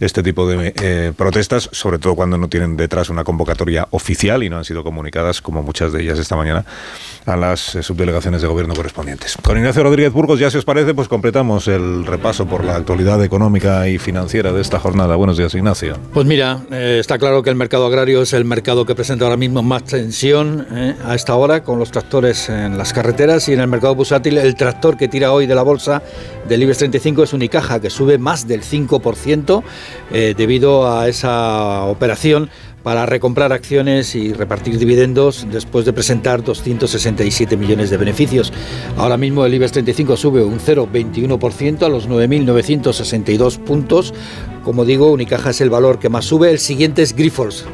este 0.00 0.22
tipo 0.22 0.48
de 0.48 0.74
eh, 0.82 1.12
protestas, 1.16 1.68
sobre 1.72 1.98
todo 1.98 2.14
cuando 2.14 2.38
no 2.38 2.48
tienen 2.48 2.76
detrás 2.76 3.10
una 3.10 3.24
convocatoria 3.24 3.86
oficial 3.90 4.42
y 4.42 4.50
no 4.50 4.58
han 4.58 4.64
sido 4.64 4.82
comunicadas, 4.82 5.40
como 5.40 5.62
muchas 5.62 5.92
de 5.92 6.02
ellas 6.02 6.18
esta 6.18 6.36
mañana, 6.36 6.64
a 7.26 7.36
las 7.36 7.74
eh, 7.74 7.82
subdelegaciones 7.82 8.42
de 8.42 8.48
gobierno 8.48 8.74
correspondientes. 8.74 9.36
Con 9.42 9.56
Ignacio 9.56 9.82
Rodríguez 9.82 10.12
Burgos, 10.12 10.40
ya 10.40 10.50
si 10.50 10.58
os 10.58 10.64
parece, 10.64 10.94
pues 10.94 11.08
completamos 11.08 11.68
el 11.68 12.06
repaso 12.06 12.46
por 12.46 12.64
la 12.64 12.76
actualidad 12.76 13.22
económica 13.22 13.88
y 13.88 13.98
financiera 13.98 14.52
de 14.52 14.60
esta 14.60 14.78
jornada. 14.78 15.16
Buenos 15.16 15.36
días, 15.36 15.54
Ignacio. 15.54 15.98
Pues 16.12 16.26
mira, 16.26 16.60
eh, 16.70 16.98
está 17.00 17.18
claro 17.18 17.42
que 17.42 17.50
el 17.50 17.56
mercado 17.56 17.86
agrario 17.86 18.22
es 18.22 18.32
el 18.32 18.44
mercado 18.44 18.86
que 18.86 18.94
presenta 18.94 19.24
ahora 19.24 19.36
mismo 19.36 19.62
más 19.62 19.84
tensión 19.84 20.66
a 21.04 21.14
esta 21.14 21.34
hora, 21.34 21.62
con 21.62 21.78
los 21.78 21.90
tractores 21.90 22.48
en 22.48 22.78
las 22.78 22.92
carreteras 22.92 23.48
y 23.48 23.52
en 23.52 23.60
el 23.60 23.68
mercado 23.68 23.91
bursátil 23.94 24.38
el 24.38 24.54
tractor 24.54 24.96
que 24.96 25.08
tira 25.08 25.32
hoy 25.32 25.46
de 25.46 25.54
la 25.54 25.62
bolsa 25.62 26.02
del 26.48 26.62
IBEX 26.62 26.78
35 26.78 27.22
es 27.22 27.32
Unicaja, 27.32 27.80
que 27.80 27.90
sube 27.90 28.18
más 28.18 28.46
del 28.48 28.62
5% 28.62 29.62
eh, 30.12 30.34
debido 30.36 30.90
a 30.90 31.08
esa 31.08 31.84
operación 31.84 32.50
para 32.82 33.06
recomprar 33.06 33.52
acciones 33.52 34.14
y 34.14 34.32
repartir 34.32 34.78
dividendos 34.78 35.46
después 35.50 35.84
de 35.84 35.92
presentar 35.92 36.42
267 36.42 37.56
millones 37.56 37.90
de 37.90 37.96
beneficios. 37.96 38.52
Ahora 38.96 39.16
mismo 39.16 39.46
el 39.46 39.54
IBEX 39.54 39.72
35 39.72 40.16
sube 40.16 40.42
un 40.42 40.58
0,21% 40.58 41.82
a 41.82 41.88
los 41.88 42.08
9.962 42.08 43.58
puntos. 43.58 44.12
Como 44.64 44.84
digo, 44.84 45.12
Unicaja 45.12 45.50
es 45.50 45.60
el 45.60 45.70
valor 45.70 45.98
que 45.98 46.08
más 46.08 46.24
sube. 46.24 46.50
El 46.50 46.58
siguiente 46.58 47.02
es 47.02 47.14
Grifols, 47.14 47.64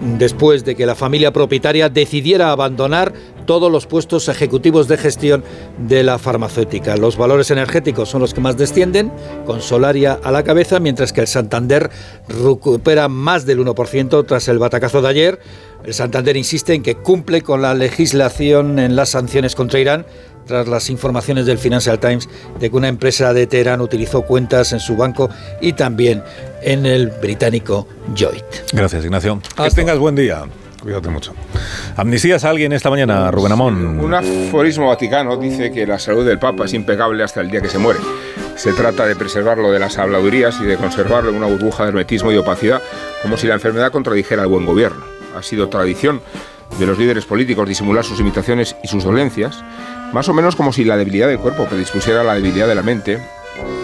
después 0.00 0.64
de 0.64 0.74
que 0.74 0.86
la 0.86 0.94
familia 0.94 1.32
propietaria 1.32 1.88
decidiera 1.88 2.50
abandonar 2.50 3.12
todos 3.46 3.72
los 3.72 3.86
puestos 3.86 4.28
ejecutivos 4.28 4.88
de 4.88 4.98
gestión 4.98 5.42
de 5.78 6.02
la 6.02 6.18
farmacéutica. 6.18 6.96
Los 6.96 7.16
valores 7.16 7.50
energéticos 7.50 8.10
son 8.10 8.20
los 8.20 8.34
que 8.34 8.42
más 8.42 8.58
descienden, 8.58 9.10
con 9.46 9.62
Solaria 9.62 10.18
a 10.22 10.30
la 10.30 10.44
cabeza, 10.44 10.80
mientras 10.80 11.12
que 11.14 11.22
el 11.22 11.26
Santander 11.26 11.90
recupera 12.28 13.08
más 13.08 13.46
del 13.46 13.60
1% 13.60 14.26
tras 14.26 14.48
el 14.48 14.58
batacazo 14.58 15.00
de 15.00 15.08
ayer. 15.08 15.40
El 15.84 15.94
Santander 15.94 16.36
insiste 16.36 16.74
en 16.74 16.82
que 16.82 16.96
cumple 16.96 17.40
con 17.40 17.62
la 17.62 17.72
legislación 17.72 18.78
en 18.78 18.96
las 18.96 19.10
sanciones 19.10 19.54
contra 19.54 19.80
Irán 19.80 20.04
tras 20.48 20.66
las 20.66 20.90
informaciones 20.90 21.46
del 21.46 21.58
Financial 21.58 22.00
Times 22.00 22.28
de 22.58 22.70
que 22.70 22.76
una 22.76 22.88
empresa 22.88 23.32
de 23.32 23.46
Teherán 23.46 23.80
utilizó 23.80 24.22
cuentas 24.22 24.72
en 24.72 24.80
su 24.80 24.96
banco 24.96 25.30
y 25.60 25.74
también 25.74 26.24
en 26.62 26.86
el 26.86 27.10
británico 27.10 27.86
Joint. 28.18 28.72
Gracias, 28.72 29.04
Ignacio. 29.04 29.40
Que 29.56 29.70
tengas 29.70 29.98
buen 29.98 30.16
día. 30.16 30.44
Cuídate 30.82 31.08
mucho. 31.10 31.34
¿Amnistías 31.96 32.44
a 32.44 32.50
alguien 32.50 32.72
esta 32.72 32.88
mañana, 32.88 33.30
Rubén 33.30 33.52
Amón? 33.52 34.00
Un 34.00 34.14
aforismo 34.14 34.88
vaticano 34.88 35.36
dice 35.36 35.70
que 35.70 35.86
la 35.86 35.98
salud 35.98 36.26
del 36.26 36.38
Papa 36.38 36.64
es 36.64 36.72
impecable 36.72 37.22
hasta 37.22 37.40
el 37.40 37.50
día 37.50 37.60
que 37.60 37.68
se 37.68 37.78
muere. 37.78 38.00
Se 38.56 38.72
trata 38.72 39.06
de 39.06 39.14
preservarlo 39.16 39.70
de 39.70 39.78
las 39.78 39.98
habladurías 39.98 40.58
y 40.60 40.64
de 40.64 40.76
conservarlo 40.76 41.30
en 41.30 41.36
una 41.36 41.46
burbuja 41.46 41.82
de 41.82 41.90
hermetismo 41.90 42.32
y 42.32 42.36
opacidad, 42.36 42.80
como 43.22 43.36
si 43.36 43.46
la 43.46 43.54
enfermedad 43.54 43.92
contradijera 43.92 44.42
el 44.42 44.48
buen 44.48 44.66
gobierno. 44.66 45.04
Ha 45.36 45.42
sido 45.42 45.68
tradición 45.68 46.20
de 46.78 46.86
los 46.86 46.98
líderes 46.98 47.24
políticos 47.24 47.68
disimular 47.68 48.04
sus 48.04 48.18
limitaciones 48.18 48.76
y 48.82 48.88
sus 48.88 49.04
dolencias, 49.04 49.62
más 50.12 50.28
o 50.28 50.34
menos 50.34 50.56
como 50.56 50.72
si 50.72 50.84
la 50.84 50.96
debilidad 50.96 51.28
del 51.28 51.38
cuerpo 51.38 51.66
predispusiera 51.66 52.22
a 52.22 52.24
la 52.24 52.34
debilidad 52.34 52.68
de 52.68 52.74
la 52.74 52.82
mente 52.82 53.18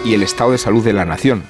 y 0.03 0.13
el 0.13 0.23
estado 0.23 0.51
de 0.51 0.57
salud 0.57 0.83
de 0.83 0.93
la 0.93 1.05
nación. 1.05 1.43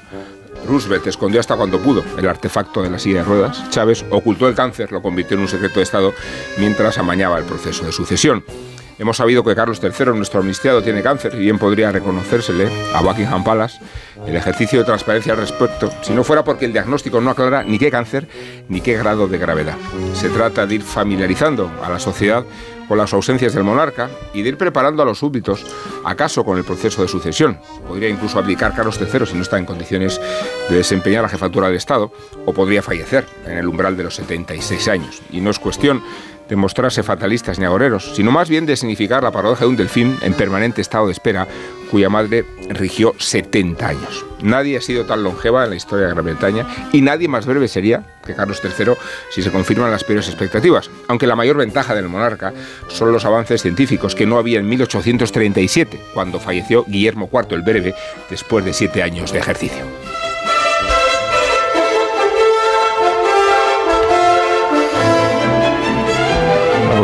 Roosevelt 0.68 1.06
escondió 1.08 1.40
hasta 1.40 1.56
cuando 1.56 1.80
pudo 1.80 2.04
el 2.18 2.28
artefacto 2.28 2.82
de 2.82 2.90
la 2.90 2.98
silla 2.98 3.20
de 3.20 3.26
ruedas. 3.26 3.70
Chávez 3.70 4.04
ocultó 4.10 4.48
el 4.48 4.56
cáncer, 4.56 4.92
lo 4.92 5.02
convirtió 5.02 5.36
en 5.36 5.42
un 5.42 5.48
secreto 5.48 5.76
de 5.76 5.84
Estado 5.84 6.14
mientras 6.58 6.98
amañaba 6.98 7.38
el 7.38 7.46
proceso 7.46 7.86
de 7.86 7.92
sucesión. 7.92 8.44
Hemos 8.98 9.18
sabido 9.18 9.44
que 9.44 9.56
Carlos 9.56 9.82
III, 9.84 10.14
nuestro 10.14 10.40
amnistiado, 10.40 10.82
tiene 10.82 11.04
cáncer 11.04 11.36
y 11.36 11.40
bien 11.40 11.60
podría 11.60 11.92
reconocérsele 11.92 12.70
a 12.94 13.02
Buckingham 13.02 13.44
Palace 13.44 13.80
el 14.26 14.36
ejercicio 14.36 14.80
de 14.80 14.86
transparencia 14.86 15.34
al 15.34 15.40
respecto, 15.40 15.92
si 16.02 16.14
no 16.14 16.24
fuera 16.24 16.44
porque 16.46 16.66
el 16.66 16.72
diagnóstico 16.72 17.20
no 17.20 17.30
aclara 17.30 17.64
ni 17.64 17.78
qué 17.78 17.92
cáncer 17.92 18.28
ni 18.70 18.80
qué 18.80 18.98
grado 18.98 19.28
de 19.28 19.38
gravedad. 19.38 19.76
Se 20.14 20.30
trata 20.30 20.66
de 20.66 20.76
ir 20.76 20.82
familiarizando 20.82 21.70
a 21.84 21.90
la 21.90 22.00
sociedad 22.00 22.46
con 22.88 22.98
las 22.98 23.14
ausencias 23.14 23.54
del 23.54 23.64
monarca 23.64 24.10
y 24.34 24.44
de 24.44 24.50
ir 24.50 24.58
preparando 24.58 25.02
a 25.02 25.06
los 25.06 25.20
súbditos, 25.20 25.66
acaso 26.06 26.46
con 26.46 26.58
el 26.58 26.64
proceso 26.64 27.02
de 27.02 27.08
sucesión. 27.08 27.60
Podría 27.88 28.10
incluso 28.10 28.40
aplicar 28.40 28.74
Carlos 28.76 29.00
III 29.00 29.26
si 29.26 29.36
no 29.36 29.42
está 29.42 29.58
en 29.58 29.66
condiciones 29.66 30.22
de 30.70 30.78
desempeñar 30.78 31.24
la 31.24 31.30
jefatura 31.30 31.68
del 31.68 31.76
Estado, 31.76 32.12
o 32.46 32.54
podría 32.54 32.82
fallecer 32.82 33.26
en 33.46 33.58
el 33.58 33.68
umbral 33.68 33.98
de 33.98 34.04
los 34.04 34.16
76 34.16 34.88
años. 34.88 35.22
Y 35.32 35.42
no 35.42 35.50
es 35.50 35.60
cuestión 35.60 36.04
de 36.50 36.56
mostrarse 36.56 37.04
fatalistas 37.04 37.60
ni 37.60 37.66
agoreros, 37.66 38.16
sino 38.16 38.32
más 38.32 38.50
bien 38.50 38.66
de 38.66 38.76
significar 38.76 39.24
la 39.24 39.32
paradoja 39.32 39.62
de 39.62 39.70
un 39.70 39.76
delfín 39.76 40.18
en 40.22 40.34
permanente 40.34 40.82
estado 40.82 41.08
de 41.08 41.14
espera, 41.14 41.48
cuya 41.92 42.10
madre 42.10 42.46
rigió 42.70 43.14
70 43.18 43.88
años. 43.88 44.26
Nadie 44.42 44.78
ha 44.78 44.82
sido 44.82 45.06
tan 45.06 45.24
longeva 45.24 45.64
en 45.64 45.72
la 45.72 45.76
historia 45.76 46.08
de 46.08 46.14
Gran 46.14 46.26
Bretaña 46.26 46.66
y 46.92 47.02
nadie 47.02 47.28
más 47.28 47.46
breve 47.46 47.68
sería 47.68 48.04
que 48.26 48.36
Carlos 48.36 48.62
III 48.64 48.94
si 49.32 49.42
se 49.42 49.52
confirman 49.52 49.92
las 49.92 50.04
peores 50.04 50.28
expectativas, 50.28 50.90
aunque 51.08 51.28
la 51.28 51.36
mayor 51.36 51.58
ventaja 51.58 51.96
del 51.96 52.10
monarca 52.10 52.54
son 52.88 53.12
los 53.12 53.26
avances 53.26 53.62
científicos 53.62 54.16
que 54.16 54.26
no 54.26 54.38
había 54.38 54.60
en 54.60 54.68
1837, 54.68 56.00
cuando 56.14 56.40
falleció 56.40 56.86
Guillermo 56.86 57.30
IV 57.32 57.56
el 57.56 57.62
Breve 57.62 57.96
después 58.30 58.66
de 58.66 58.74
siete 58.74 59.04
años 59.04 59.32
de 59.32 59.40
ejercicio. 59.40 60.05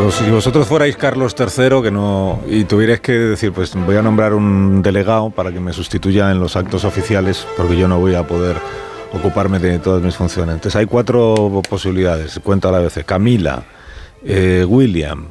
Si 0.10 0.30
vosotros 0.30 0.68
fuerais 0.68 0.96
Carlos 0.98 1.36
III 1.38 1.82
que 1.84 1.92
no 1.92 2.40
y 2.48 2.64
tuvierais 2.64 3.02
que 3.02 3.12
decir, 3.12 3.52
pues 3.52 3.76
voy 3.76 3.98
a 3.98 4.02
nombrar 4.02 4.34
un 4.34 4.82
delegado 4.82 5.30
para 5.30 5.52
que 5.52 5.60
me 5.60 5.74
sustituya 5.74 6.32
en 6.32 6.40
los 6.40 6.56
actos 6.56 6.86
oficiales, 6.86 7.46
porque 7.58 7.78
yo 7.78 7.88
no 7.88 8.00
voy 8.00 8.16
a 8.16 8.26
poder 8.26 8.56
ocuparme 9.14 9.60
de 9.60 9.80
todas 9.80 10.02
mis 10.02 10.16
funciones. 10.16 10.56
Entonces 10.56 10.78
hay 10.78 10.86
cuatro 10.86 11.62
posibilidades, 11.70 12.40
cuenta 12.44 12.70
a 12.70 12.72
la 12.72 12.80
vez. 12.80 13.00
Camila, 13.06 13.64
eh, 14.24 14.66
William, 14.68 15.26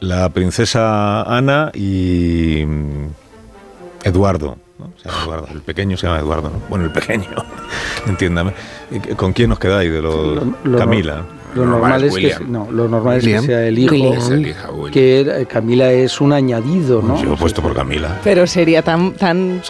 la 0.00 0.28
princesa 0.28 1.22
Ana 1.22 1.70
y 1.74 2.64
mm, 2.66 3.08
Eduardo. 4.04 4.56
Eduardo. 5.04 5.48
El 5.50 5.60
pequeño 5.60 5.96
se 5.96 6.06
llama 6.06 6.20
Eduardo. 6.20 6.50
Bueno, 6.68 6.84
el 6.84 6.92
pequeño, 6.92 7.28
entiéndame. 8.06 8.52
¿Con 9.16 9.32
quién 9.32 9.52
os 9.52 9.58
quedáis 9.58 9.92
de 9.92 10.02
los 10.02 10.42
Camila? 10.78 11.22
Lo 11.54 11.66
normal, 11.66 12.04
es, 12.04 12.14
que, 12.14 12.36
no, 12.46 12.68
lo 12.70 12.88
normal 12.88 13.18
es 13.18 13.24
que 13.24 13.40
sea 13.40 13.66
el 13.66 13.78
hijo, 13.78 13.94
que 14.92 15.46
Camila 15.48 15.92
es 15.92 16.20
un 16.20 16.32
añadido, 16.32 17.02
¿no? 17.02 17.22
Yo 17.22 17.34
he 17.34 17.36
puesto 17.36 17.62
por 17.62 17.74
Camila. 17.74 18.20
Pero 18.24 18.46
sería 18.46 18.82
tan, 18.82 19.12
tan, 19.12 19.62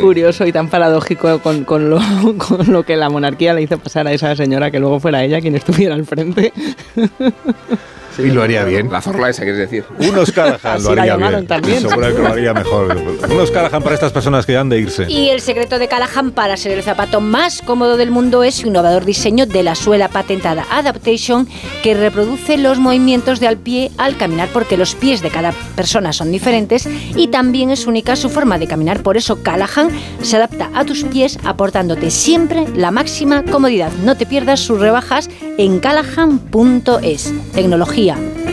curioso 0.00 0.46
y 0.46 0.52
tan 0.52 0.68
paradójico 0.68 1.38
con, 1.40 1.64
con, 1.64 1.90
lo, 1.90 2.00
con 2.38 2.72
lo 2.72 2.82
que 2.84 2.96
la 2.96 3.08
monarquía 3.08 3.54
le 3.54 3.62
hizo 3.62 3.78
pasar 3.78 4.06
a 4.06 4.12
esa 4.12 4.36
señora 4.36 4.70
que 4.70 4.78
luego 4.78 5.00
fuera 5.00 5.24
ella 5.24 5.40
quien 5.40 5.54
estuviera 5.54 5.94
al 5.94 6.04
frente. 6.04 6.52
y 8.18 8.30
lo 8.30 8.42
haría 8.42 8.64
bien. 8.64 8.90
La 8.90 9.00
zorla 9.00 9.30
esa, 9.30 9.42
quieres 9.42 9.58
decir. 9.58 9.84
Unos 9.98 10.32
Callahan 10.32 10.82
lo 10.82 10.90
haría 10.90 11.16
bien. 11.16 11.46
También. 11.46 11.80
Seguro 11.80 12.14
que 12.14 12.22
lo 12.22 12.28
haría 12.28 12.54
mejor. 12.54 12.96
Unos 13.30 13.50
Callahan 13.50 13.82
para 13.82 13.94
estas 13.94 14.12
personas 14.12 14.46
que 14.46 14.56
han 14.56 14.68
de 14.68 14.78
irse. 14.78 15.06
Y 15.08 15.28
el 15.30 15.40
secreto 15.40 15.78
de 15.78 15.88
Callahan 15.88 16.32
para 16.32 16.56
ser 16.56 16.72
el 16.72 16.82
zapato 16.82 17.20
más 17.20 17.62
cómodo 17.62 17.96
del 17.96 18.10
mundo 18.10 18.44
es 18.44 18.56
su 18.56 18.68
innovador 18.68 19.04
diseño 19.04 19.46
de 19.46 19.62
la 19.62 19.74
suela 19.74 20.08
patentada 20.08 20.66
Adaptation, 20.70 21.48
que 21.82 21.94
reproduce 21.94 22.58
los 22.58 22.78
movimientos 22.78 23.40
de 23.40 23.48
al 23.48 23.56
pie 23.56 23.90
al 23.98 24.16
caminar, 24.16 24.48
porque 24.52 24.76
los 24.76 24.94
pies 24.94 25.22
de 25.22 25.30
cada 25.30 25.52
persona 25.76 26.12
son 26.12 26.30
diferentes 26.32 26.88
y 27.16 27.28
también 27.28 27.70
es 27.70 27.86
única 27.86 28.16
su 28.16 28.28
forma 28.28 28.58
de 28.58 28.66
caminar. 28.66 29.02
Por 29.02 29.16
eso 29.16 29.42
Callahan 29.42 29.90
se 30.22 30.36
adapta 30.36 30.70
a 30.74 30.84
tus 30.84 31.04
pies, 31.04 31.38
aportándote 31.44 32.10
siempre 32.10 32.66
la 32.74 32.90
máxima 32.90 33.42
comodidad. 33.44 33.92
No 34.04 34.16
te 34.16 34.26
pierdas 34.26 34.60
sus 34.60 34.80
rebajas 34.80 35.30
en 35.58 35.80
callahan.es. 35.80 37.32
Tecnología 37.52 38.01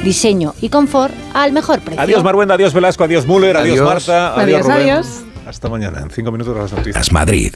diseño 0.03 0.53
y 0.61 0.69
confort 0.69 1.13
al 1.33 1.51
mejor 1.51 1.79
precio. 1.79 2.01
Adiós 2.01 2.23
Maruenda, 2.23 2.55
adiós 2.55 2.73
Velasco, 2.73 3.03
adiós 3.03 3.25
Müller, 3.25 3.57
adiós, 3.57 3.81
Marta, 3.81 4.39
adiós, 4.39 4.67
adiós 4.67 5.23
Hasta 5.47 5.69
mañana, 5.69 6.01
en 6.01 6.11
cinco 6.11 6.31
minutos 6.31 6.55
las 6.55 6.71
noticias. 6.71 7.11
Madrid. 7.11 7.55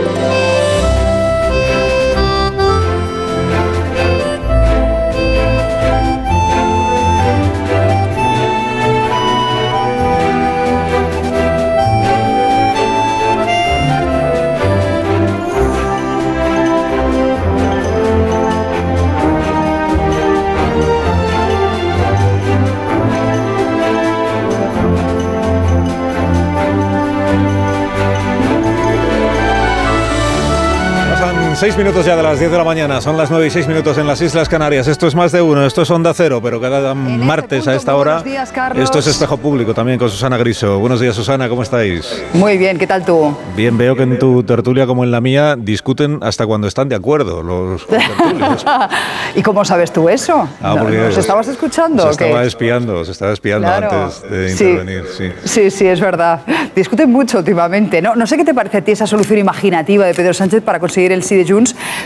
Seis 31.61 31.77
minutos 31.77 32.07
ya 32.07 32.15
de 32.15 32.23
las 32.23 32.39
10 32.39 32.49
de 32.49 32.57
la 32.57 32.63
mañana, 32.63 33.01
son 33.01 33.15
las 33.17 33.29
9 33.29 33.45
y 33.45 33.51
6 33.51 33.67
minutos 33.67 33.95
en 33.99 34.07
las 34.07 34.19
Islas 34.19 34.49
Canarias. 34.49 34.87
Esto 34.87 35.05
es 35.05 35.13
más 35.13 35.31
de 35.31 35.43
uno, 35.43 35.63
esto 35.63 35.83
es 35.83 35.91
Onda 35.91 36.11
Cero, 36.11 36.39
pero 36.41 36.59
cada 36.59 36.95
martes 36.95 37.67
a 37.67 37.75
esta 37.75 37.95
hora. 37.95 38.23
esto 38.77 38.97
es 38.97 39.05
Espejo 39.05 39.37
Público 39.37 39.71
también 39.71 39.99
con 39.99 40.09
Susana 40.09 40.37
Griso. 40.37 40.79
Buenos 40.79 40.99
días, 40.99 41.15
Susana, 41.15 41.47
¿cómo 41.49 41.61
estáis? 41.61 42.19
Muy 42.33 42.57
bien, 42.57 42.79
¿qué 42.79 42.87
tal 42.87 43.05
tú? 43.05 43.37
Bien, 43.55 43.77
veo 43.77 43.95
que 43.95 44.01
en 44.01 44.17
tu 44.17 44.41
tertulia 44.41 44.87
como 44.87 45.03
en 45.03 45.11
la 45.11 45.21
mía 45.21 45.55
discuten 45.55 46.17
hasta 46.23 46.47
cuando 46.47 46.67
están 46.67 46.89
de 46.89 46.95
acuerdo 46.95 47.43
los 47.43 47.85
tertulios. 47.85 48.65
¿Y 49.35 49.43
cómo 49.43 49.63
sabes 49.63 49.93
tú 49.93 50.09
eso? 50.09 50.49
Ah, 50.63 50.73
¿Nos 50.73 51.15
estabas 51.15 51.47
escuchando? 51.47 52.01
Se 52.05 52.09
estaba 52.09 52.43
espiando, 52.43 53.05
se 53.05 53.11
estaba 53.11 53.33
espiando 53.33 53.67
antes 53.67 54.23
de 54.27 54.51
intervenir. 54.51 55.03
Sí. 55.15 55.31
sí. 55.43 55.69
sí, 55.69 55.85
es 55.85 56.01
verdad. 56.01 56.41
Discuten 56.75 57.11
mucho 57.11 57.37
últimamente. 57.37 58.01
No, 58.01 58.15
no 58.15 58.25
sé 58.25 58.35
qué 58.35 58.45
te 58.45 58.55
parece 58.55 58.79
a 58.79 58.81
ti 58.81 58.93
esa 58.93 59.05
solución 59.05 59.37
imaginativa 59.37 60.07
de 60.07 60.15
Pedro 60.15 60.33
Sánchez 60.33 60.63
para 60.63 60.79
conseguir 60.79 61.11
el 61.11 61.21
sí 61.21 61.35
de 61.35 61.50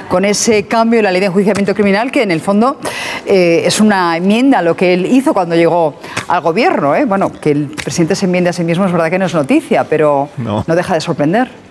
con 0.07 0.25
ese 0.25 0.64
cambio 0.64 0.99
en 0.99 1.06
la 1.06 1.11
ley 1.11 1.19
de 1.19 1.27
enjuiciamiento 1.27 1.74
criminal 1.74 2.11
que 2.11 2.24
en 2.24 2.32
el 2.32 2.41
fondo 2.41 2.77
eh, 3.25 3.64
es 3.65 3.80
una 3.80 4.17
enmienda 4.17 4.59
a 4.59 4.61
lo 4.61 4.75
que 4.75 4.93
él 4.93 5.06
hizo 5.06 5.33
cuando 5.33 5.56
llegó 5.56 5.95
al 6.27 6.41
gobierno. 6.41 6.95
¿eh? 6.95 7.06
Bueno, 7.06 7.32
que 7.32 7.51
el 7.51 7.67
presidente 7.67 8.15
se 8.15 8.25
enmiende 8.25 8.49
a 8.49 8.53
sí 8.53 8.64
mismo 8.64 8.85
es 8.85 8.91
verdad 8.91 9.09
que 9.09 9.19
no 9.19 9.25
es 9.25 9.33
noticia, 9.33 9.83
pero 9.85 10.30
no 10.38 10.75
deja 10.75 10.93
de 10.93 11.01
sorprender. 11.01 11.64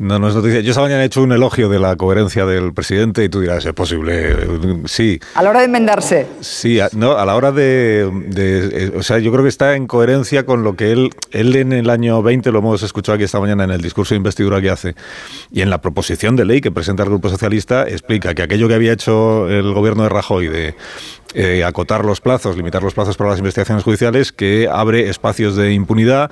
No, 0.00 0.18
no 0.18 0.28
es 0.28 0.34
noticia. 0.34 0.60
Yo 0.60 0.70
esta 0.70 0.80
mañana 0.80 1.02
he 1.02 1.06
hecho 1.06 1.22
un 1.22 1.30
elogio 1.30 1.68
de 1.68 1.78
la 1.78 1.94
coherencia 1.94 2.46
del 2.46 2.72
presidente 2.72 3.22
y 3.22 3.28
tú 3.28 3.40
dirás, 3.40 3.66
¿es 3.66 3.74
posible? 3.74 4.34
Sí. 4.86 5.20
A 5.34 5.42
la 5.42 5.50
hora 5.50 5.58
de 5.58 5.66
enmendarse. 5.66 6.26
Sí, 6.40 6.78
no, 6.96 7.18
a 7.18 7.26
la 7.26 7.36
hora 7.36 7.52
de, 7.52 8.10
eh, 8.34 8.92
O 8.96 9.02
sea, 9.02 9.18
yo 9.18 9.30
creo 9.30 9.42
que 9.42 9.50
está 9.50 9.76
en 9.76 9.86
coherencia 9.86 10.46
con 10.46 10.64
lo 10.64 10.74
que 10.74 10.92
él, 10.92 11.10
él 11.32 11.54
en 11.54 11.74
el 11.74 11.90
año 11.90 12.22
20, 12.22 12.50
lo 12.50 12.60
hemos 12.60 12.82
escuchado 12.82 13.16
aquí 13.16 13.24
esta 13.24 13.40
mañana 13.40 13.64
en 13.64 13.72
el 13.72 13.82
discurso 13.82 14.14
de 14.14 14.16
investidura 14.16 14.62
que 14.62 14.70
hace, 14.70 14.94
y 15.52 15.60
en 15.60 15.68
la 15.68 15.82
proposición 15.82 16.34
de 16.34 16.46
ley 16.46 16.62
que 16.62 16.70
presenta 16.70 17.02
el 17.02 17.10
Grupo 17.10 17.28
Socialista, 17.28 17.86
explica 17.86 18.34
que 18.34 18.40
aquello 18.40 18.68
que 18.68 18.74
había 18.76 18.94
hecho 18.94 19.50
el 19.50 19.74
gobierno 19.74 20.04
de 20.04 20.08
Rajoy 20.08 20.48
de 20.48 20.76
eh, 21.34 21.64
acotar 21.64 22.04
los 22.04 22.20
plazos, 22.20 22.56
limitar 22.56 22.82
los 22.82 22.94
plazos 22.94 23.16
para 23.16 23.30
las 23.30 23.38
investigaciones 23.38 23.84
judiciales, 23.84 24.32
que 24.32 24.68
abre 24.70 25.08
espacios 25.08 25.56
de 25.56 25.72
impunidad 25.72 26.30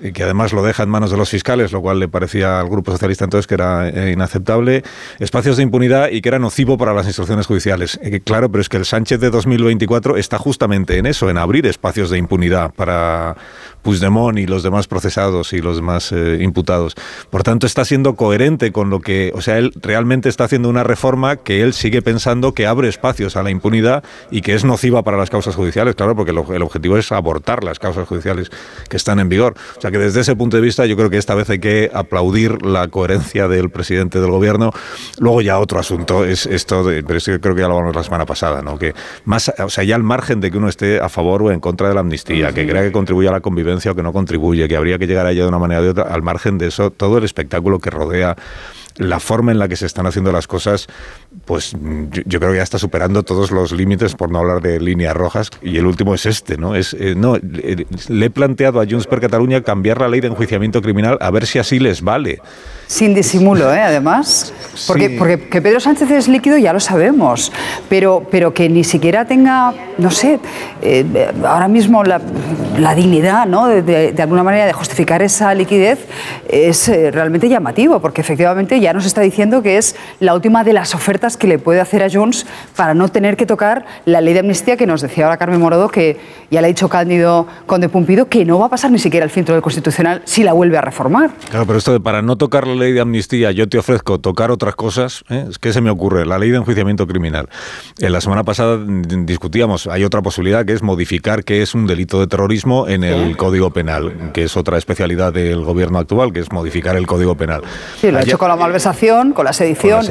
y 0.00 0.12
que 0.12 0.24
además 0.24 0.52
lo 0.52 0.62
deja 0.62 0.82
en 0.82 0.90
manos 0.90 1.10
de 1.10 1.16
los 1.16 1.30
fiscales, 1.30 1.72
lo 1.72 1.80
cual 1.80 1.98
le 1.98 2.08
parecía 2.08 2.60
al 2.60 2.68
Grupo 2.68 2.92
Socialista 2.92 3.24
entonces 3.24 3.46
que 3.46 3.54
era 3.54 3.88
eh, 3.88 4.12
inaceptable, 4.12 4.82
espacios 5.18 5.56
de 5.56 5.62
impunidad 5.62 6.10
y 6.10 6.20
que 6.20 6.28
era 6.28 6.38
nocivo 6.38 6.76
para 6.76 6.92
las 6.92 7.06
instrucciones 7.06 7.46
judiciales. 7.46 7.98
Eh, 8.02 8.20
claro, 8.20 8.50
pero 8.50 8.60
es 8.60 8.68
que 8.68 8.76
el 8.76 8.84
Sánchez 8.84 9.20
de 9.20 9.30
2024 9.30 10.16
está 10.16 10.38
justamente 10.38 10.98
en 10.98 11.06
eso, 11.06 11.30
en 11.30 11.38
abrir 11.38 11.66
espacios 11.66 12.10
de 12.10 12.18
impunidad 12.18 12.72
para 12.74 13.36
Puigdemont 13.82 14.38
y 14.38 14.46
los 14.46 14.62
demás 14.62 14.86
procesados 14.86 15.52
y 15.52 15.60
los 15.60 15.76
demás 15.76 16.12
eh, 16.12 16.38
imputados. 16.40 16.94
Por 17.30 17.42
tanto, 17.42 17.66
está 17.66 17.84
siendo 17.84 18.16
coherente 18.16 18.72
con 18.72 18.90
lo 18.90 19.00
que, 19.00 19.32
o 19.34 19.40
sea, 19.40 19.58
él 19.58 19.72
realmente 19.80 20.28
está 20.28 20.44
haciendo 20.44 20.68
una 20.68 20.82
reforma 20.82 21.36
que 21.36 21.62
él 21.62 21.72
sigue 21.72 22.02
pensando 22.02 22.52
que 22.52 22.66
abre 22.66 22.88
espacios 22.88 23.36
a 23.36 23.42
la 23.42 23.50
impunidad 23.50 24.04
que 24.42 24.54
es 24.54 24.64
nociva 24.64 25.02
para 25.02 25.16
las 25.16 25.30
causas 25.30 25.54
judiciales, 25.54 25.94
claro, 25.94 26.16
porque 26.16 26.30
el 26.30 26.62
objetivo 26.62 26.96
es 26.96 27.12
abortar 27.12 27.64
las 27.64 27.78
causas 27.78 28.06
judiciales 28.08 28.50
que 28.88 28.96
están 28.96 29.18
en 29.20 29.28
vigor. 29.28 29.54
O 29.76 29.80
sea 29.80 29.90
que 29.90 29.98
desde 29.98 30.20
ese 30.20 30.36
punto 30.36 30.56
de 30.56 30.62
vista 30.62 30.86
yo 30.86 30.96
creo 30.96 31.10
que 31.10 31.18
esta 31.18 31.34
vez 31.34 31.48
hay 31.50 31.58
que 31.58 31.90
aplaudir 31.92 32.64
la 32.64 32.88
coherencia 32.88 33.48
del 33.48 33.70
presidente 33.70 34.20
del 34.20 34.30
gobierno. 34.30 34.72
Luego 35.18 35.40
ya 35.40 35.58
otro 35.58 35.78
asunto 35.78 36.24
es 36.24 36.46
esto, 36.46 36.84
de, 36.84 37.02
pero 37.02 37.18
es 37.18 37.24
creo 37.24 37.54
que 37.54 37.60
ya 37.60 37.68
lo 37.68 37.74
hablamos 37.74 37.96
la 37.96 38.04
semana 38.04 38.26
pasada, 38.26 38.62
¿no? 38.62 38.78
Que 38.78 38.94
más, 39.24 39.52
o 39.58 39.68
sea, 39.68 39.84
ya 39.84 39.96
al 39.96 40.02
margen 40.02 40.40
de 40.40 40.50
que 40.50 40.58
uno 40.58 40.68
esté 40.68 41.00
a 41.00 41.08
favor 41.08 41.42
o 41.42 41.50
en 41.50 41.60
contra 41.60 41.88
de 41.88 41.94
la 41.94 42.00
amnistía, 42.00 42.52
que 42.52 42.66
crea 42.66 42.82
que 42.82 42.92
contribuye 42.92 43.28
a 43.28 43.32
la 43.32 43.40
convivencia 43.40 43.92
o 43.92 43.94
que 43.94 44.02
no 44.02 44.12
contribuye, 44.12 44.68
que 44.68 44.76
habría 44.76 44.98
que 44.98 45.06
llegar 45.06 45.26
a 45.26 45.32
ella 45.32 45.42
de 45.42 45.48
una 45.48 45.58
manera 45.58 45.80
o 45.80 45.84
de 45.84 45.90
otra, 45.90 46.04
al 46.04 46.22
margen 46.22 46.58
de 46.58 46.68
eso, 46.68 46.90
todo 46.90 47.18
el 47.18 47.24
espectáculo 47.24 47.78
que 47.78 47.90
rodea 47.90 48.36
la 48.98 49.20
forma 49.20 49.52
en 49.52 49.58
la 49.58 49.68
que 49.68 49.76
se 49.76 49.86
están 49.86 50.06
haciendo 50.06 50.32
las 50.32 50.46
cosas, 50.46 50.86
pues 51.44 51.72
yo, 52.24 52.40
creo 52.40 52.52
que 52.52 52.56
ya 52.56 52.62
está 52.62 52.78
superando 52.78 53.22
todos 53.22 53.50
los 53.50 53.72
límites, 53.72 54.14
por 54.14 54.30
no 54.30 54.38
hablar 54.38 54.62
de 54.62 54.80
líneas 54.80 55.14
rojas, 55.14 55.50
y 55.62 55.76
el 55.76 55.86
último 55.86 56.14
es 56.14 56.26
este, 56.26 56.56
¿no? 56.56 56.74
Es, 56.74 56.94
eh, 56.94 57.14
no 57.16 57.36
le 57.36 58.26
he 58.26 58.30
planteado 58.30 58.80
a 58.80 58.86
Junts 58.86 59.06
per 59.06 59.20
Cataluña 59.20 59.62
cambiar 59.62 60.00
la 60.00 60.08
ley 60.08 60.20
de 60.20 60.28
enjuiciamiento 60.28 60.82
criminal 60.82 61.18
a 61.20 61.30
ver 61.30 61.46
si 61.46 61.58
así 61.58 61.78
les 61.78 62.02
vale. 62.02 62.40
Sin 62.86 63.14
disimulo, 63.14 63.72
¿eh? 63.74 63.80
además. 63.80 64.52
Porque, 64.86 65.10
porque 65.10 65.48
que 65.48 65.60
Pedro 65.60 65.80
Sánchez 65.80 66.10
es 66.10 66.28
líquido 66.28 66.56
ya 66.56 66.72
lo 66.72 66.78
sabemos, 66.80 67.52
pero, 67.88 68.26
pero 68.30 68.54
que 68.54 68.68
ni 68.68 68.84
siquiera 68.84 69.24
tenga, 69.24 69.74
no 69.98 70.10
sé, 70.10 70.38
eh, 70.82 71.32
ahora 71.44 71.66
mismo 71.66 72.04
la, 72.04 72.20
dignidad, 72.94 73.46
¿no? 73.46 73.66
De, 73.66 74.14
alguna 74.18 74.42
manera, 74.42 74.66
de 74.66 74.72
justificar 74.72 75.22
esa 75.22 75.52
liquidez 75.54 75.98
es 76.48 76.88
eh, 76.88 77.10
realmente 77.10 77.48
llamativo, 77.48 78.00
porque 78.00 78.20
efectivamente 78.20 78.78
ya 78.78 78.92
nos 78.92 79.04
está 79.04 79.20
diciendo 79.20 79.62
que 79.62 79.78
es 79.78 79.96
la 80.20 80.34
última 80.34 80.62
de 80.62 80.72
las 80.72 80.94
ofertas 80.94 81.25
que 81.34 81.46
le 81.46 81.58
puede 81.58 81.80
hacer 81.80 82.02
a 82.02 82.10
Junts 82.10 82.46
para 82.76 82.94
no 82.94 83.08
tener 83.08 83.36
que 83.36 83.46
tocar 83.46 83.86
la 84.04 84.20
ley 84.20 84.34
de 84.34 84.40
amnistía 84.40 84.76
que 84.76 84.86
nos 84.86 85.00
decía 85.00 85.24
ahora 85.24 85.38
Carmen 85.38 85.60
Morodo, 85.60 85.88
que 85.88 86.18
ya 86.50 86.60
le 86.60 86.66
ha 86.66 86.68
dicho 86.68 86.88
Cándido 86.88 87.46
Conde 87.66 87.88
Pumpido, 87.88 88.28
que 88.28 88.44
no 88.44 88.58
va 88.58 88.66
a 88.66 88.68
pasar 88.68 88.90
ni 88.90 88.98
siquiera 88.98 89.24
el 89.24 89.30
filtro 89.30 89.54
del 89.54 89.62
Constitucional 89.62 90.22
si 90.24 90.42
la 90.42 90.52
vuelve 90.52 90.76
a 90.76 90.82
reformar. 90.82 91.30
Claro, 91.48 91.66
pero 91.66 91.78
esto 91.78 91.92
de 91.92 92.00
para 92.00 92.22
no 92.22 92.36
tocar 92.36 92.66
la 92.66 92.74
ley 92.74 92.92
de 92.92 93.00
amnistía, 93.00 93.50
yo 93.52 93.68
te 93.68 93.78
ofrezco 93.78 94.20
tocar 94.20 94.50
otras 94.50 94.74
cosas, 94.74 95.24
¿eh? 95.30 95.46
¿qué 95.60 95.72
se 95.72 95.80
me 95.80 95.90
ocurre? 95.90 96.26
La 96.26 96.38
ley 96.38 96.50
de 96.50 96.58
enjuiciamiento 96.58 97.06
criminal. 97.06 97.48
En 97.98 98.12
la 98.12 98.20
semana 98.20 98.44
pasada 98.44 98.78
discutíamos, 98.86 99.86
hay 99.86 100.04
otra 100.04 100.22
posibilidad 100.22 100.64
que 100.64 100.74
es 100.74 100.82
modificar 100.82 101.44
qué 101.44 101.62
es 101.62 101.74
un 101.74 101.86
delito 101.86 102.20
de 102.20 102.26
terrorismo 102.26 102.88
en 102.88 103.04
el 103.04 103.36
Código 103.36 103.70
Penal, 103.70 104.30
que 104.32 104.44
es 104.44 104.56
otra 104.56 104.78
especialidad 104.78 105.32
del 105.32 105.64
gobierno 105.64 105.98
actual, 105.98 106.32
que 106.32 106.40
es 106.40 106.52
modificar 106.52 106.96
el 106.96 107.06
Código 107.06 107.34
Penal. 107.36 107.62
Sí, 108.00 108.10
lo 108.10 108.18
ha 108.18 108.22
hecho 108.22 108.38
con 108.38 108.48
la 108.48 108.56
malversación, 108.56 109.32
con 109.32 109.44
la 109.44 109.52
sedición. 109.52 110.04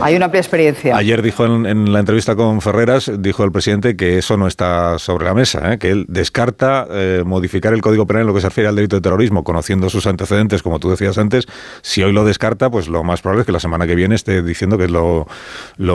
hay 0.00 0.16
una 0.16 0.23
amplia 0.24 0.40
experiencia. 0.40 0.96
Ayer 0.96 1.22
dijo 1.22 1.44
en, 1.44 1.92
la 1.92 2.00
entrevista 2.00 2.36
con 2.36 2.60
Ferreras, 2.60 3.10
dijo 3.18 3.44
el 3.44 3.52
presidente 3.52 3.96
que 3.96 4.18
eso 4.18 4.36
no 4.36 4.46
está 4.46 4.98
sobre 4.98 5.24
la 5.24 5.34
mesa, 5.34 5.72
¿eh? 5.72 5.78
que 5.78 5.90
él 5.90 6.06
descarta 6.08 6.86
eh, 6.90 7.22
modificar 7.24 7.72
el 7.72 7.80
Código 7.80 8.06
Penal 8.06 8.22
en 8.22 8.26
lo 8.28 8.34
que 8.34 8.40
se 8.40 8.48
refiere 8.48 8.68
al 8.68 8.76
delito 8.76 8.96
de 8.96 9.02
terrorismo, 9.02 9.44
conociendo 9.44 9.90
sus 9.90 10.06
antecedentes, 10.06 10.62
como 10.62 10.80
tú 10.80 10.90
decías 10.90 11.18
antes, 11.18 11.46
si 11.82 12.02
hoy 12.02 12.12
lo 12.12 12.24
descarta, 12.24 12.70
pues 12.70 12.88
lo 12.88 13.04
más 13.04 13.22
probable 13.22 13.42
es 13.42 13.46
que 13.46 13.52
la 13.52 13.60
semana 13.60 13.86
que 13.86 13.94
viene 13.94 14.14
esté 14.14 14.42
diciendo 14.42 14.78
que 14.78 14.84
es 14.84 14.90
lo, 14.90 15.26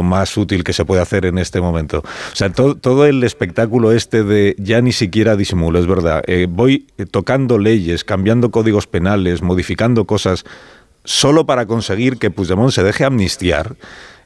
más 0.04 0.38
útil 0.38 0.64
que 0.64 0.74
se 0.74 0.86
puede 0.86 1.02
hacer 1.02 1.26
en 1.26 1.38
este 1.38 1.60
momento. 1.62 2.00
O 2.00 2.36
sea, 2.36 2.50
todo, 2.50 3.06
el 3.06 3.24
espectáculo 3.24 3.92
este 3.92 4.24
de 4.24 4.56
ya 4.58 4.82
ni 4.82 4.92
siquiera 4.92 5.36
disimulo, 5.36 5.80
es 5.80 5.88
verdad. 5.88 6.24
Eh, 6.28 6.48
voy 6.50 6.88
tocando 7.12 7.58
leyes, 7.58 8.04
cambiando 8.04 8.52
códigos 8.52 8.88
penales, 8.88 9.42
modificando 9.42 10.06
cosas 10.06 10.46
solo 11.04 11.46
para 11.46 11.66
conseguir 11.66 12.18
que 12.18 12.30
Puigdemont 12.30 12.72
se 12.72 12.84
deje 12.84 13.06
amnistiar 13.06 13.76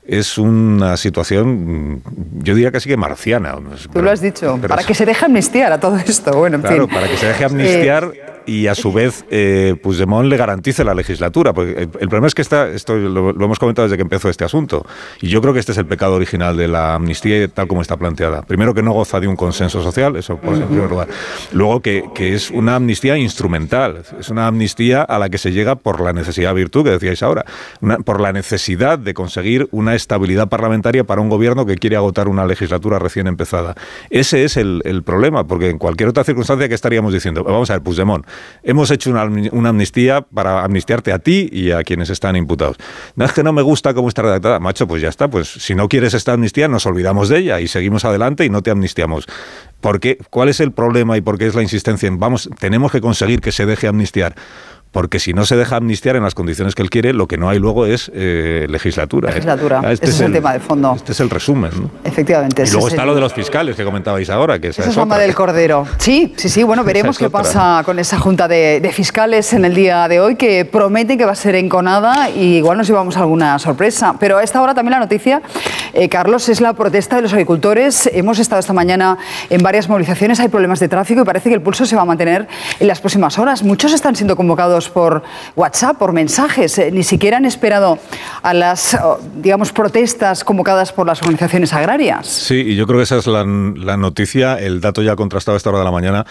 es 0.05 0.37
una 0.37 0.97
situación, 0.97 2.01
yo 2.39 2.55
diría 2.55 2.71
casi 2.71 2.89
que 2.89 2.97
marciana. 2.97 3.55
Tú 3.91 4.01
lo 4.01 4.11
has 4.11 4.21
dicho, 4.21 4.59
para 4.67 4.83
que 4.83 4.93
se 4.93 5.05
deje 5.05 5.25
amnistiar 5.25 5.71
a 5.71 5.79
todo 5.79 5.97
esto. 5.97 6.31
Bueno, 6.31 6.57
en 6.57 6.61
claro, 6.61 6.87
para 6.87 7.07
que 7.07 7.17
se 7.17 7.27
deje 7.27 7.45
amnistiar 7.45 8.11
eh, 8.13 8.42
y 8.45 8.67
a 8.67 8.75
su 8.75 8.91
vez 8.91 9.25
eh, 9.29 9.75
Puigdemont 9.81 10.27
le 10.27 10.37
garantice 10.37 10.83
la 10.83 10.93
legislatura. 10.93 11.53
Porque 11.53 11.81
el, 11.81 11.89
problema 11.89 12.27
es 12.27 12.35
que 12.35 12.41
está, 12.41 12.69
esto 12.69 12.95
lo, 12.95 13.31
hemos 13.31 13.59
comentado 13.59 13.87
desde 13.87 13.97
que 13.97 14.03
empezó 14.03 14.29
este 14.29 14.43
asunto, 14.43 14.85
y 15.21 15.27
yo 15.27 15.41
creo 15.41 15.53
que 15.53 15.59
este 15.59 15.71
es 15.71 15.77
el 15.77 15.85
pecado 15.85 16.15
original 16.15 16.57
de 16.57 16.67
la 16.67 16.95
amnistía 16.95 17.47
tal 17.47 17.67
como 17.67 17.81
está 17.81 17.97
planteada. 17.97 18.41
Primero 18.41 18.73
que 18.73 18.83
no 18.83 18.93
goza 18.93 19.19
de 19.19 19.27
un 19.27 19.35
consenso 19.35 19.81
social, 19.81 20.15
eso 20.15 20.37
por 20.37 20.55
en 20.55 20.67
primer 20.67 20.89
lugar. 20.89 21.07
Luego 21.51 21.81
que, 21.81 22.03
que, 22.13 22.33
es 22.33 22.51
una 22.51 22.75
amnistía 22.75 23.17
instrumental, 23.17 24.03
es 24.19 24.29
una 24.29 24.47
amnistía 24.47 25.01
a 25.01 25.19
la 25.19 25.29
que 25.29 25.37
se 25.37 25.51
llega 25.51 25.75
por 25.75 26.01
la 26.01 26.13
necesidad 26.13 26.53
virtud 26.53 26.83
que 26.83 26.91
decíais 26.91 27.23
ahora, 27.23 27.45
por 28.05 28.21
la 28.21 28.33
necesidad 28.33 28.99
de 28.99 29.13
conseguir 29.13 29.67
una 29.71 29.95
estabilidad 29.95 30.47
parlamentaria 30.49 31.03
para 31.03 31.21
un 31.21 31.29
gobierno 31.29 31.65
que 31.65 31.75
quiere 31.75 31.95
agotar 31.95 32.27
una 32.27 32.45
legislatura 32.45 32.99
recién 32.99 33.27
empezada. 33.27 33.75
Ese 34.09 34.43
es 34.43 34.57
el, 34.57 34.81
el 34.85 35.03
problema, 35.03 35.45
porque 35.45 35.69
en 35.69 35.77
cualquier 35.77 36.09
otra 36.09 36.23
circunstancia 36.23 36.67
que 36.67 36.75
estaríamos 36.75 37.13
diciendo, 37.13 37.43
vamos 37.43 37.69
a 37.69 37.73
ver, 37.73 37.83
Puigdemont, 37.83 38.25
hemos 38.63 38.91
hecho 38.91 39.09
una, 39.09 39.69
amnistía 39.69 40.21
para 40.21 40.63
amnistiarte 40.63 41.11
a 41.11 41.19
ti 41.19 41.49
y 41.51 41.71
a 41.71 41.83
quienes 41.83 42.09
están 42.09 42.35
imputados. 42.35 42.77
No 43.15 43.25
es 43.25 43.33
que 43.33 43.43
no 43.43 43.53
me 43.53 43.61
gusta 43.61 43.93
cómo 43.93 44.07
está 44.07 44.21
redactada, 44.21 44.59
macho, 44.59 44.87
pues 44.87 45.01
ya 45.01 45.09
está, 45.09 45.29
pues 45.29 45.47
si 45.47 45.75
no 45.75 45.89
quieres 45.89 46.13
esta 46.13 46.33
amnistía 46.33 46.67
nos 46.67 46.85
olvidamos 46.85 47.29
de 47.29 47.39
ella 47.39 47.59
y 47.59 47.67
seguimos 47.67 48.05
adelante 48.05 48.45
y 48.45 48.49
no 48.49 48.61
te 48.61 48.71
amnistiamos. 48.71 49.25
¿Por 49.81 49.99
qué? 49.99 50.17
¿Cuál 50.29 50.49
es 50.49 50.59
el 50.59 50.71
problema 50.71 51.17
y 51.17 51.21
por 51.21 51.37
qué 51.37 51.47
es 51.47 51.55
la 51.55 51.61
insistencia 51.61 52.07
en 52.07 52.19
vamos, 52.19 52.49
tenemos 52.59 52.91
que 52.91 53.01
conseguir 53.01 53.41
que 53.41 53.51
se 53.51 53.65
deje 53.65 53.87
amnistiar? 53.87 54.35
Porque 54.93 55.19
si 55.19 55.33
no 55.33 55.43
se 55.45 55.57
deja 55.57 55.77
amnistiar 55.77 56.15
en 56.15 56.23
las 56.23 56.35
condiciones 56.35 56.75
que 56.75 56.83
él 56.83 56.91
quiere, 56.91 57.13
lo 57.13 57.27
que 57.27 57.35
no 57.35 57.49
hay 57.49 57.57
luego 57.57 57.87
es 57.87 58.11
eh, 58.13 58.67
legislatura. 58.69 59.29
Legislatura, 59.29 59.81
este 59.91 60.11
es, 60.11 60.21
el 60.21 60.31
tema 60.31 60.53
de 60.53 60.59
fondo. 60.59 60.93
Este 60.95 61.13
es 61.13 61.19
el 61.19 61.31
resumen. 61.31 61.71
¿no? 61.75 61.89
Efectivamente. 62.03 62.63
Y 62.63 62.69
luego 62.69 62.89
está 62.89 63.03
lo 63.03 63.15
de 63.15 63.21
los 63.21 63.33
fiscales 63.33 63.75
que 63.75 63.83
comentabais 63.83 64.29
ahora, 64.29 64.59
que 64.59 64.67
esa, 64.67 64.83
es 64.83 64.95
otra. 64.95 65.17
del 65.17 65.33
Cordero. 65.33 65.87
Sí, 65.97 66.35
sí, 66.37 66.47
sí, 66.47 66.61
bueno, 66.61 66.83
veremos 66.83 67.17
qué 67.17 67.31
pasa 67.31 67.81
con 67.83 67.97
esa 67.97 68.19
junta 68.19 68.47
de, 68.47 68.87
fiscales 68.93 69.51
en 69.53 69.65
el 69.65 69.73
día 69.73 70.07
de 70.07 70.19
hoy, 70.19 70.35
que 70.35 70.63
promete 70.63 71.17
que 71.17 71.25
va 71.25 71.31
a 71.31 71.35
ser 71.35 71.55
enconada 71.55 72.29
y 72.29 72.57
igual 72.57 72.77
nos 72.77 72.85
llevamos 72.85 73.17
alguna 73.17 73.57
sorpresa. 73.57 74.15
Pero 74.19 74.37
a 74.37 74.43
esta 74.43 74.61
hora 74.61 74.75
también 74.75 74.91
la 74.91 74.99
noticia, 74.99 75.41
eh, 75.93 76.07
Carlos, 76.07 76.49
es 76.49 76.61
la 76.61 76.73
protesta 76.73 77.15
de 77.15 77.23
los 77.23 77.33
agricultores. 77.33 78.07
Hemos 78.13 78.37
estado 78.37 78.59
esta 78.59 78.73
mañana 78.73 79.17
en 79.49 79.63
varias 79.63 79.89
movilizaciones, 79.89 80.39
hay 80.39 80.49
problemas 80.49 80.79
de 80.79 80.87
tráfico 80.87 81.21
y 81.21 81.25
parece 81.25 81.49
que 81.49 81.55
el 81.55 81.63
pulso 81.63 81.87
se 81.87 81.95
va 81.95 82.03
a 82.03 82.05
mantener 82.05 82.47
en 82.79 82.87
las 82.87 83.01
próximas 83.01 83.39
horas. 83.39 83.63
Muchos 83.63 83.91
están 83.91 84.15
siendo 84.15 84.35
convocados 84.35 84.82
por 84.89 85.23
WhatsApp, 85.55 85.97
por 85.97 86.13
mensajes. 86.13 86.77
Eh, 86.77 86.91
ni 86.91 87.03
siquiera 87.03 87.37
han 87.37 87.45
esperado 87.45 87.99
a 88.41 88.53
las, 88.53 88.97
digamos, 89.35 89.71
protestas 89.71 90.43
convocadas 90.43 90.91
por 90.91 91.07
las 91.07 91.21
organizaciones 91.21 91.73
agrarias. 91.73 92.27
Sí, 92.27 92.55
y 92.55 92.75
yo 92.75 92.87
creo 92.87 92.99
que 92.99 93.03
esa 93.03 93.17
es 93.17 93.27
la, 93.27 93.43
noticia, 93.43 94.59
el 94.59 94.81
dato 94.81 95.01
ya 95.01 95.15
contrastado 95.15 95.55
a 95.55 95.57
esta 95.57 95.69
hora 95.69 95.79
de 95.79 95.85
la 95.85 95.91
mañana 95.91 96.25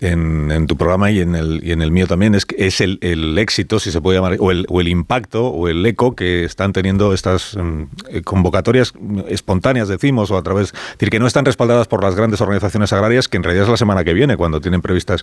en, 0.00 0.66
tu 0.66 0.76
programa 0.76 1.10
y 1.10 1.20
en, 1.20 1.34
el, 1.34 1.90
mío 1.90 2.06
también, 2.06 2.34
es, 2.34 2.46
es 2.56 2.80
el, 2.80 3.38
éxito, 3.38 3.78
si 3.78 3.90
se 3.90 4.00
puede 4.00 4.18
llamar, 4.18 4.36
o 4.38 4.50
el, 4.50 4.88
impacto 4.88 5.48
o 5.48 5.68
el 5.68 5.84
eco 5.86 6.14
que 6.14 6.44
están 6.44 6.72
teniendo 6.72 7.14
estas 7.14 7.54
em, 7.54 7.88
eh, 8.10 8.22
convocatorias 8.22 8.92
espontáneas, 9.28 9.88
decimos, 9.88 10.30
o 10.30 10.36
a 10.36 10.42
través, 10.42 10.68
es 10.68 10.98
decir, 10.98 11.10
que 11.10 11.18
no 11.18 11.26
están 11.26 11.44
respaldadas 11.44 11.88
por 11.88 12.02
las 12.02 12.14
grandes 12.14 12.40
organizaciones 12.40 12.92
agrarias, 12.92 13.28
que 13.28 13.36
en 13.36 13.42
realidad 13.42 13.64
es 13.64 13.70
la 13.70 13.76
semana 13.76 14.04
que 14.04 14.14
viene 14.14 14.36
cuando 14.36 14.60
tienen 14.60 14.82
previstas 14.82 15.22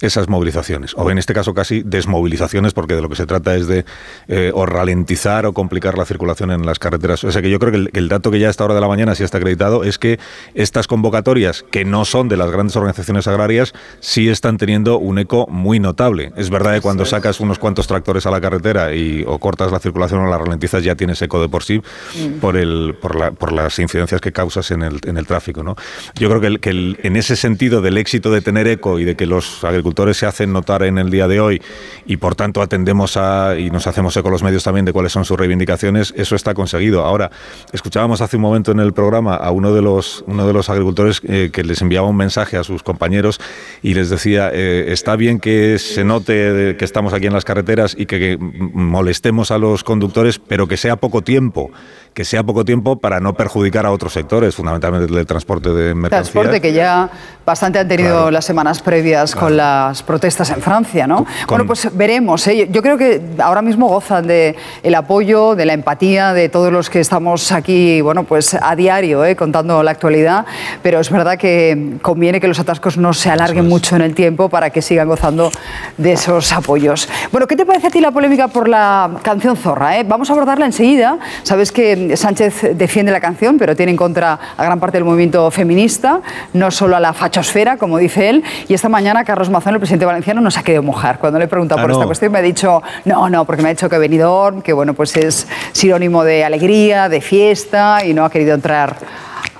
esas 0.00 0.28
movilizaciones, 0.28 0.94
o 0.96 1.10
en 1.10 1.18
este 1.18 1.34
caso 1.34 1.54
casi 1.54 1.82
desmovilizaciones 2.02 2.72
porque 2.72 2.94
de 2.94 3.02
lo 3.02 3.08
que 3.08 3.16
se 3.16 3.26
trata 3.26 3.54
es 3.54 3.66
de 3.66 3.84
eh, 4.28 4.50
o 4.54 4.66
ralentizar 4.66 5.46
o 5.46 5.52
complicar 5.52 5.96
la 5.96 6.04
circulación 6.04 6.50
en 6.50 6.66
las 6.66 6.78
carreteras. 6.78 7.22
O 7.24 7.30
sea 7.30 7.42
que 7.42 7.50
yo 7.50 7.58
creo 7.58 7.72
que 7.72 7.98
el, 7.98 8.08
dato 8.08 8.30
que 8.30 8.38
ya 8.38 8.48
a 8.48 8.50
esta 8.50 8.64
hora 8.64 8.74
de 8.74 8.80
la 8.80 8.88
mañana 8.88 9.14
sí 9.14 9.22
está 9.22 9.38
acreditado 9.38 9.84
es 9.84 9.98
que 9.98 10.18
estas 10.54 10.86
convocatorias, 10.86 11.64
que 11.70 11.84
no 11.84 12.04
son 12.04 12.28
de 12.28 12.36
las 12.36 12.50
grandes 12.50 12.76
organizaciones 12.76 13.26
agrarias, 13.28 13.72
sí 14.00 14.28
están 14.28 14.58
teniendo 14.58 14.98
un 14.98 15.18
eco 15.18 15.46
muy 15.48 15.78
notable. 15.78 16.32
Es 16.36 16.50
verdad 16.50 16.74
que 16.74 16.80
cuando 16.80 17.04
sacas 17.04 17.40
unos 17.40 17.58
cuantos 17.58 17.86
tractores 17.86 18.26
a 18.26 18.30
la 18.30 18.40
carretera 18.40 18.94
y 18.94 19.24
o 19.26 19.38
cortas 19.38 19.70
la 19.70 19.78
circulación 19.78 20.20
o 20.20 20.30
la 20.30 20.38
ralentizas 20.38 20.82
ya 20.82 20.94
tienes 20.94 21.22
eco 21.22 21.40
de 21.40 21.48
por 21.48 21.62
sí 21.62 21.80
mm. 21.80 22.40
por, 22.40 22.56
el, 22.56 22.96
por, 23.00 23.16
la, 23.16 23.30
por 23.30 23.52
las 23.52 23.78
incidencias 23.78 24.20
que 24.20 24.32
causas 24.32 24.70
en 24.70 24.82
el, 24.82 24.98
en 25.06 25.16
el 25.16 25.26
tráfico. 25.26 25.62
¿no? 25.62 25.76
Yo 26.16 26.28
creo 26.28 26.40
que, 26.40 26.58
que 26.58 26.96
en 27.02 27.16
ese 27.16 27.36
sentido 27.36 27.80
del 27.80 27.98
éxito 27.98 28.30
de 28.30 28.40
tener 28.40 28.66
eco 28.66 28.98
y 28.98 29.04
de 29.04 29.14
que 29.14 29.26
los 29.26 29.62
agricultores 29.64 30.16
se 30.16 30.26
hacen 30.26 30.52
notar 30.52 30.82
en 30.82 30.98
el 30.98 31.10
día 31.10 31.28
de 31.28 31.40
hoy 31.40 31.62
y 32.06 32.16
por 32.16 32.34
tanto 32.34 32.62
atendemos 32.62 33.16
a 33.16 33.58
y 33.58 33.70
nos 33.70 33.86
hacemos 33.86 34.16
eco 34.16 34.30
los 34.30 34.42
medios 34.42 34.64
también 34.64 34.84
de 34.84 34.92
cuáles 34.92 35.12
son 35.12 35.24
sus 35.24 35.38
reivindicaciones, 35.38 36.12
eso 36.16 36.36
está 36.36 36.54
conseguido. 36.54 37.04
Ahora, 37.04 37.30
escuchábamos 37.72 38.20
hace 38.20 38.36
un 38.36 38.42
momento 38.42 38.72
en 38.72 38.80
el 38.80 38.92
programa 38.92 39.36
a 39.36 39.50
uno 39.50 39.72
de 39.72 39.82
los, 39.82 40.24
uno 40.26 40.46
de 40.46 40.52
los 40.52 40.68
agricultores 40.68 41.20
eh, 41.24 41.50
que 41.52 41.64
les 41.64 41.82
enviaba 41.82 42.06
un 42.06 42.16
mensaje 42.16 42.56
a 42.56 42.64
sus 42.64 42.82
compañeros 42.82 43.40
y 43.82 43.94
les 43.94 44.10
decía, 44.10 44.50
eh, 44.52 44.86
está 44.88 45.16
bien 45.16 45.40
que 45.40 45.78
se 45.78 46.04
note 46.04 46.76
que 46.78 46.84
estamos 46.84 47.12
aquí 47.12 47.26
en 47.26 47.32
las 47.32 47.44
carreteras 47.44 47.94
y 47.98 48.06
que 48.06 48.38
molestemos 48.38 49.50
a 49.50 49.58
los 49.58 49.84
conductores, 49.84 50.38
pero 50.38 50.66
que 50.66 50.76
sea 50.76 50.96
poco 50.96 51.22
tiempo 51.22 51.70
que 52.14 52.24
sea 52.24 52.42
poco 52.42 52.64
tiempo 52.64 52.96
para 52.96 53.20
no 53.20 53.34
perjudicar 53.34 53.86
a 53.86 53.90
otros 53.90 54.12
sectores, 54.12 54.54
fundamentalmente 54.54 55.12
el 55.18 55.26
transporte 55.26 55.70
de 55.70 55.94
mercancías. 55.94 56.32
Transporte 56.32 56.60
que 56.60 56.72
ya 56.72 57.08
bastante 57.46 57.78
han 57.78 57.88
tenido 57.88 58.30
las 58.30 58.44
semanas 58.44 58.82
previas 58.82 59.34
con 59.34 59.56
las 59.56 60.02
protestas 60.02 60.50
en 60.50 60.60
Francia, 60.60 61.06
¿no? 61.06 61.26
Bueno, 61.48 61.66
pues 61.66 61.88
veremos. 61.96 62.46
¿eh? 62.46 62.68
Yo 62.70 62.82
creo 62.82 62.98
que 62.98 63.20
ahora 63.38 63.62
mismo 63.62 63.88
gozan 63.88 64.26
de 64.26 64.54
el 64.82 64.94
apoyo, 64.94 65.54
de 65.54 65.64
la 65.64 65.72
empatía 65.72 66.32
de 66.34 66.48
todos 66.48 66.72
los 66.72 66.90
que 66.90 67.00
estamos 67.00 67.50
aquí, 67.50 68.00
bueno, 68.00 68.24
pues 68.24 68.54
a 68.54 68.76
diario 68.76 69.24
¿eh? 69.24 69.34
contando 69.34 69.82
la 69.82 69.90
actualidad, 69.90 70.44
pero 70.82 71.00
es 71.00 71.10
verdad 71.10 71.38
que 71.38 71.96
conviene 72.02 72.40
que 72.40 72.48
los 72.48 72.60
atascos 72.60 72.98
no 72.98 73.12
se 73.14 73.30
alarguen 73.30 73.68
mucho 73.68 73.96
en 73.96 74.02
el 74.02 74.14
tiempo 74.14 74.48
para 74.48 74.70
que 74.70 74.82
sigan 74.82 75.08
gozando 75.08 75.50
de 75.96 76.12
esos 76.12 76.52
apoyos. 76.52 77.08
Bueno, 77.30 77.46
¿qué 77.46 77.56
te 77.56 77.64
parece 77.64 77.86
a 77.86 77.90
ti 77.90 78.00
la 78.00 78.10
polémica 78.10 78.48
por 78.48 78.68
la 78.68 79.10
canción 79.22 79.56
Zorra? 79.56 79.98
Eh? 79.98 80.04
Vamos 80.06 80.28
a 80.30 80.34
abordarla 80.34 80.66
enseguida. 80.66 81.18
Sabes 81.42 81.72
que 81.72 82.01
Sánchez 82.16 82.76
defiende 82.76 83.12
la 83.12 83.20
canción, 83.20 83.58
pero 83.58 83.76
tiene 83.76 83.92
en 83.92 83.96
contra 83.96 84.38
a 84.56 84.64
gran 84.64 84.80
parte 84.80 84.96
del 84.96 85.04
movimiento 85.04 85.50
feminista, 85.50 86.20
no 86.52 86.70
solo 86.70 86.96
a 86.96 87.00
la 87.00 87.12
fachosfera, 87.12 87.76
como 87.76 87.98
dice 87.98 88.28
él. 88.28 88.44
Y 88.68 88.74
esta 88.74 88.88
mañana 88.88 89.24
Carlos 89.24 89.50
Mazón, 89.50 89.74
el 89.74 89.80
presidente 89.80 90.04
valenciano, 90.04 90.40
nos 90.40 90.58
ha 90.58 90.62
querido 90.62 90.82
mojar. 90.82 91.18
Cuando 91.18 91.38
le 91.38 91.46
he 91.46 91.48
preguntado 91.48 91.80
ah, 91.80 91.82
por 91.82 91.90
esta 91.90 92.06
cuestión 92.06 92.32
me 92.32 92.38
ha 92.38 92.42
dicho, 92.42 92.82
no, 93.04 93.28
no, 93.28 93.44
porque 93.44 93.62
me 93.62 93.68
ha 93.68 93.72
dicho 93.72 93.88
que 93.88 93.98
venidor, 93.98 94.62
que 94.62 94.72
bueno, 94.72 94.94
pues 94.94 95.16
es 95.16 95.46
sinónimo 95.72 96.24
de 96.24 96.44
alegría, 96.44 97.08
de 97.08 97.20
fiesta, 97.20 98.04
y 98.04 98.14
no 98.14 98.24
ha 98.24 98.30
querido 98.30 98.54
entrar 98.54 98.96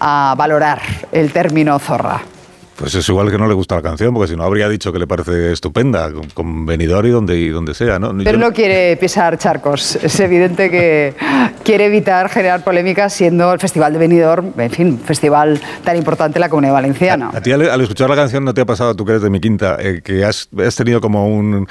a 0.01 0.35
valorar 0.37 0.81
el 1.13 1.33
término 1.33 1.79
zorra. 1.79 2.32
Pues 2.83 2.97
es 2.97 3.09
igual 3.09 3.31
que 3.31 3.39
no 3.39 3.47
le 3.47 3.55
gusta 3.55 3.77
la 3.77 3.83
canción, 3.83 4.13
porque 4.13 4.33
si 4.33 4.37
no 4.37 4.43
habría 4.43 4.69
dicho 4.69 4.93
que 4.93 4.99
le 4.99 5.07
parece 5.07 5.53
estupenda, 5.53 6.11
con, 6.35 6.67
venidor 6.67 7.07
y 7.07 7.11
donde, 7.11 7.39
y 7.39 7.49
donde 7.49 7.75
sea. 7.75 8.01
¿no? 8.01 8.13
Pero 8.25 8.39
no 8.39 8.53
quiere 8.53 8.97
pisar 8.97 9.39
charcos. 9.39 9.95
Es 10.03 10.19
evidente 10.19 10.69
que 10.69 11.15
quiere 11.63 11.87
evitar 11.87 12.29
generar 12.29 12.65
polémicas 12.65 13.13
siendo 13.13 13.53
el 13.53 13.61
Festival 13.61 13.93
de 13.93 14.01
Venidor, 14.01 14.45
en 14.59 14.71
fin, 14.73 14.87
un 14.89 14.99
festival 14.99 15.61
tan 15.85 15.97
importante 15.97 16.39
en 16.39 16.41
la 16.41 16.49
Comunidad 16.49 16.73
Valenciana. 16.73 17.31
A, 17.33 17.41
ti 17.41 17.53
al, 17.53 17.81
escuchar 17.81 18.11
la 18.11 18.17
canción 18.17 18.45
no 18.45 18.53
te 18.53 18.63
ha 18.63 18.67
pasado, 18.67 18.97
tú 18.97 19.05
que 19.05 19.13
eres 19.13 19.23
de 19.23 19.31
mi 19.31 19.39
quinta, 19.39 19.77
eh, 19.79 20.01
que 20.03 20.25
has, 20.25 20.49
has 20.59 20.75
tenido 20.75 21.01
como 21.01 21.29
un 21.29 21.69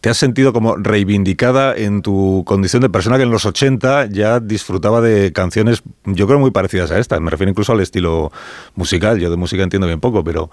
¿Te 0.00 0.10
has 0.10 0.16
sentido 0.16 0.52
como 0.52 0.76
reivindicada 0.76 1.76
en 1.76 2.02
tu 2.02 2.44
condición 2.46 2.82
de 2.82 2.88
persona 2.88 3.16
que 3.16 3.24
en 3.24 3.32
los 3.32 3.44
80 3.44 4.06
ya 4.06 4.38
disfrutaba 4.38 5.00
de 5.00 5.32
canciones, 5.32 5.82
yo 6.04 6.28
creo, 6.28 6.38
muy 6.38 6.52
parecidas 6.52 6.92
a 6.92 7.00
esta? 7.00 7.18
Me 7.18 7.30
refiero 7.30 7.50
incluso 7.50 7.72
al 7.72 7.80
estilo 7.80 8.30
musical. 8.76 9.18
Yo 9.18 9.28
de 9.28 9.36
música 9.36 9.64
entiendo 9.64 9.88
bien 9.88 9.98
poco, 9.98 10.22
pero, 10.22 10.50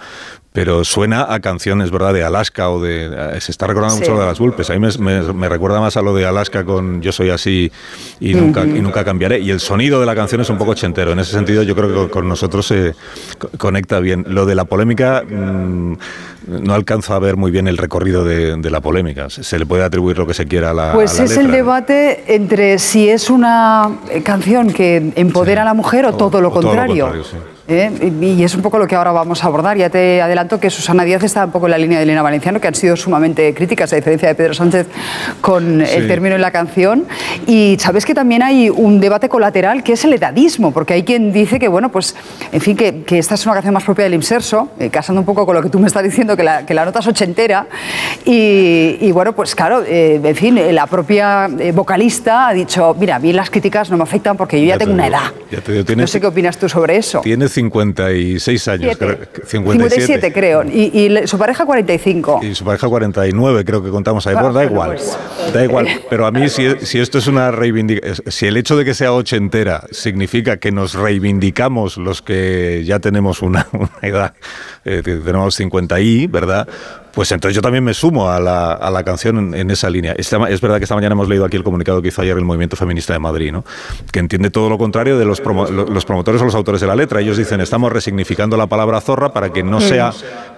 pero 0.51 0.83
suena 0.83 1.32
a 1.32 1.41
canciones, 1.41 1.91
¿verdad?, 1.91 2.15
de 2.15 2.24
Alaska 2.24 2.72
o 2.72 2.82
de... 2.82 3.40
Se 3.40 3.51
está 3.51 3.67
recordando 3.67 3.98
mucho 3.98 4.17
de 4.17 4.25
las 4.25 4.40
Vulpes. 4.40 4.72
A 4.72 4.80
mí 4.80 4.88
me, 4.99 5.49
recuerda 5.49 5.80
más 5.80 5.95
a 5.95 6.01
lo 6.01 6.15
de 6.15 6.25
Alaska 6.25 6.65
con 6.65 7.03
Yo 7.03 7.11
soy 7.11 7.30
así 7.30 7.72
y 8.19 8.33
nunca, 8.33 8.64
y 8.64 8.82
nunca 8.82 9.06
cambiaré. 9.06 9.41
Y 9.41 9.51
el 9.51 9.59
sonido 9.59 9.99
de 9.99 10.07
la 10.07 10.15
canción 10.15 10.41
es 10.41 10.49
un 10.49 10.57
poco 10.57 10.72
ochentero. 10.72 11.11
En 11.11 11.19
ese 11.19 11.33
sentido 11.33 11.61
yo 11.61 11.75
creo 11.75 12.07
que 12.07 12.11
con 12.11 12.27
nosotros 12.27 12.65
se 12.65 12.95
conecta 13.59 13.99
bien. 13.99 14.25
Lo 14.27 14.48
de 14.48 14.56
la 14.56 14.65
polémica... 14.65 15.24
Mm, 15.24 15.98
no 16.48 16.74
alcanzo 16.74 17.14
a 17.14 17.19
ver 17.19 17.38
muy 17.38 17.51
bien 17.51 17.67
el 17.67 17.77
recorrido 17.77 18.24
de, 18.24 18.69
la 18.69 18.82
polémica. 18.82 19.27
Se, 19.41 19.59
le 19.59 19.65
puede 19.65 19.83
atribuir 19.83 20.17
lo 20.17 20.25
que 20.25 20.33
se 20.33 20.45
quiera 20.45 20.72
a 20.72 20.73
la. 20.73 20.93
Pues 20.93 21.19
es 21.19 21.38
el 21.38 21.51
debate 21.51 22.35
entre 22.35 22.80
si 22.80 23.09
es 23.09 23.30
una 23.30 23.91
canción 24.23 24.72
que 24.72 25.11
empodera 25.15 25.64
a 25.64 25.65
la 25.65 25.73
mujer 25.73 26.05
o, 26.05 26.14
todo 26.14 26.41
lo 26.41 26.51
contrario. 26.51 27.11
¿Eh? 27.68 27.92
Y 28.22 28.44
es 28.44 28.56
un 28.56 28.61
poco 28.61 28.77
lo 28.77 28.88
que 28.88 28.95
ahora 28.95 29.11
vamos 29.11 29.44
a 29.44 29.48
abordar. 29.48 29.77
Ya 29.77 29.90
te 29.90 30.22
adelanto 30.22 30.60
que 30.60 30.69
Susana 30.69 31.03
Díaz 31.03 31.24
está 31.24 31.45
un 31.45 31.52
poco 31.52 31.68
en 31.68 31.72
la 31.72 31.77
línea 31.77 31.98
de 31.98 32.03
Elena 32.03 32.22
Valenciano, 32.22 32.60
que 32.60 32.68
han 32.68 32.76
sido 32.76 32.95
sumamente 32.95 33.53
críticas, 33.53 33.92
a 33.94 33.95
diferencia 33.95 34.27
de 34.27 34.35
Pedro 34.35 34.53
Sánchez, 34.53 34.88
con 35.42 35.82
el 35.82 36.08
término 36.08 36.35
en 36.35 36.42
la 36.42 36.52
canción. 36.52 37.06
Y 37.48 37.77
sabes 37.80 38.06
que 38.06 38.14
también 38.14 38.44
hay 38.44 38.69
un 38.69 39.00
debate 39.00 39.30
colateral 39.30 39.84
que 39.84 39.94
es 39.94 40.06
el 40.06 40.14
edadismo, 40.14 40.72
porque 40.72 40.94
hay 40.94 41.03
quien 41.03 41.32
dice 41.32 41.60
que, 41.60 41.68
bueno, 41.68 41.90
pues, 41.90 42.16
en 42.52 42.61
fin, 42.61 42.76
que, 42.77 43.03
esta 43.18 43.35
es 43.35 43.45
una 43.45 43.53
canción 43.53 43.74
más 43.74 43.84
propia 43.84 44.03
del 44.03 44.14
inserso, 44.14 44.69
eh, 44.80 44.90
casando 44.90 45.22
un 45.22 45.26
poco 45.26 45.45
con 45.45 45.56
lo 45.56 45.61
que 45.61 45.69
tú 45.69 45.80
me 45.80 45.88
estás 45.88 46.03
diciendo, 46.03 46.35
que 46.35 46.44
la, 46.44 46.66
que 46.66 46.74
la 46.74 46.85
nota 46.85 47.00
es 47.00 47.08
ochentera. 47.08 47.68
Y, 48.26 49.11
bueno, 49.11 49.34
pues 49.34 49.56
claro, 49.56 49.84
eh, 49.85 50.19
en 50.24 50.35
fin, 50.35 50.60
la 50.72 50.88
propia 50.88 51.50
vocalista 51.74 52.50
ha 52.50 52.53
dicho, 52.53 52.95
mira, 53.00 53.16
a 53.16 53.19
mí 53.19 53.32
las 53.32 53.50
críticas 53.50 53.90
no 53.90 53.98
me 53.98 54.03
afectan 54.03 54.35
porque 54.35 54.60
yo 54.60 54.68
ya, 54.68 54.77
tengo 54.77 54.94
una 54.94 55.08
edad. 55.08 55.32
no 55.95 56.08
sé 56.08 56.19
qué 56.19 56.27
opinas 56.27 56.58
tú 56.58 56.68
sobre 56.68 56.98
eso. 56.98 57.22
56 57.56 58.67
años. 58.67 58.98
57. 59.45 60.34
creo. 60.34 60.64
Y, 60.64 61.25
su 61.25 61.38
pareja 61.38 61.66
45. 61.66 62.42
Y 62.43 62.53
su 62.53 62.66
pareja 62.66 62.88
49, 62.88 63.64
creo 63.66 63.84
que 63.84 63.90
contamos 63.90 64.27
ahí. 64.27 64.35
Bueno, 64.35 64.53
da 64.53 64.66
igual. 64.66 64.90
Pues, 64.92 65.17
da 65.53 65.64
igual. 65.64 65.88
Pero 66.09 66.25
a 66.25 66.32
mí, 66.32 66.50
si, 66.50 66.66
esto 67.00 67.17
es 67.17 67.27
una 67.27 67.51
reivindicación, 67.51 68.32
si 68.32 68.48
el 68.48 68.58
hecho 68.58 68.75
de 68.77 68.85
que 68.85 68.93
sea 68.93 69.14
ochentera 69.14 69.85
significa 69.92 70.58
que 70.58 70.72
nos 70.72 70.93
reivindicamos 70.93 71.98
los 71.98 72.22
que 72.22 72.84
ya 72.85 73.00
tenemos 73.00 73.42
una, 73.42 73.67
edad, 74.01 74.34
eh, 74.84 75.01
tenemos 75.03 75.56
50 75.56 76.00
y, 76.01 76.27
¿verdad? 76.27 76.67
Pues 77.16 77.32
entonces 77.32 77.56
yo 77.56 77.61
también 77.61 77.84
me 77.84 77.94
sumo 77.94 78.30
a 78.30 78.42
la, 78.42 78.74
a 78.74 78.92
la 78.92 79.03
canción 79.03 79.56
en, 79.56 79.72
esa 79.72 79.90
línea. 79.90 80.14
es 80.18 80.30
verdad 80.61 80.77
que 80.77 80.84
esta 80.84 80.95
mañana 80.95 81.14
hemos 81.14 81.30
leído 81.30 81.45
aquí 81.45 81.56
el 81.56 81.64
comunicado 81.64 82.02
que 82.02 82.10
hizo 82.10 82.22
ayer 82.22 82.38
el 82.38 82.44
Movimiento 82.44 82.76
Feminista 82.76 83.14
de 83.14 83.19
Madrid, 83.19 83.53
¿no? 83.53 83.64
que 84.11 84.19
entiende 84.19 84.50
todo 84.50 84.69
lo 84.69 84.77
contrario 84.77 85.18
de 85.18 85.24
los, 85.24 85.42
los 85.42 86.06
promotores 86.06 86.42
o 86.42 86.45
los 86.45 86.56
autores 86.56 86.82
de 86.82 86.88
la 86.88 86.95
letra. 86.95 87.22
Ellos 87.22 87.38
dicen, 87.38 87.61
estamos 87.61 87.92
resignificando 87.92 88.58
la 88.58 88.68
palabra 88.68 89.00
zorra 89.00 89.32
para 89.32 89.52
que 89.53 89.64
no 89.64 89.80
sea 89.80 90.11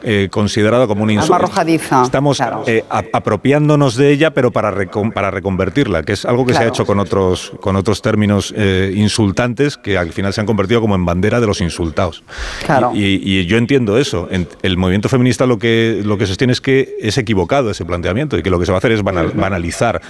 eh, 0.03 0.29
considerado 0.31 0.87
como 0.87 1.03
un 1.03 1.11
insulto. 1.11 1.35
arrojadiza. 1.35 2.01
Estamos 2.03 2.41
eh, 2.65 2.83
apropiándonos 2.89 3.95
de 3.95 4.11
ella, 4.11 4.31
pero 4.31 4.51
para, 4.51 4.73
para 5.13 5.29
reconvertirla, 5.29 6.01
que 6.01 6.13
es 6.13 6.25
algo 6.25 6.45
que 6.45 6.53
se 6.53 6.63
ha 6.63 6.67
hecho 6.67 6.85
con 6.85 6.99
otros, 6.99 7.51
con 7.61 7.75
otros 7.75 8.01
términos 8.01 8.53
eh, 8.57 8.93
insultantes 8.95 9.77
que 9.77 9.97
al 9.97 10.11
final 10.11 10.33
se 10.33 10.41
han 10.41 10.47
convertido 10.47 10.81
como 10.81 10.95
en 10.95 11.05
bandera 11.05 11.39
de 11.39 11.45
los 11.45 11.61
insultados. 11.61 12.23
Claro. 12.65 12.91
Y, 12.95 13.45
yo 13.45 13.57
entiendo 13.57 13.97
eso. 13.97 14.27
el 14.61 14.77
movimiento 14.77 15.09
feminista 15.09 15.45
lo 15.45 15.59
que, 15.59 16.01
lo 16.03 16.17
que 16.17 16.25
sostiene 16.25 16.46
es 16.49 16.61
que 16.61 16.95
es 17.01 17.17
equivocado 17.17 17.71
ese 17.71 17.85
planteamiento 17.85 18.37
y 18.37 18.43
que 18.43 18.49
lo 18.49 18.59
que 18.59 18.65
se 18.65 18.71
va 18.71 18.77
a 18.77 18.79
hacer 18.79 18.91
es 18.91 19.03
banalizar 19.03 20.01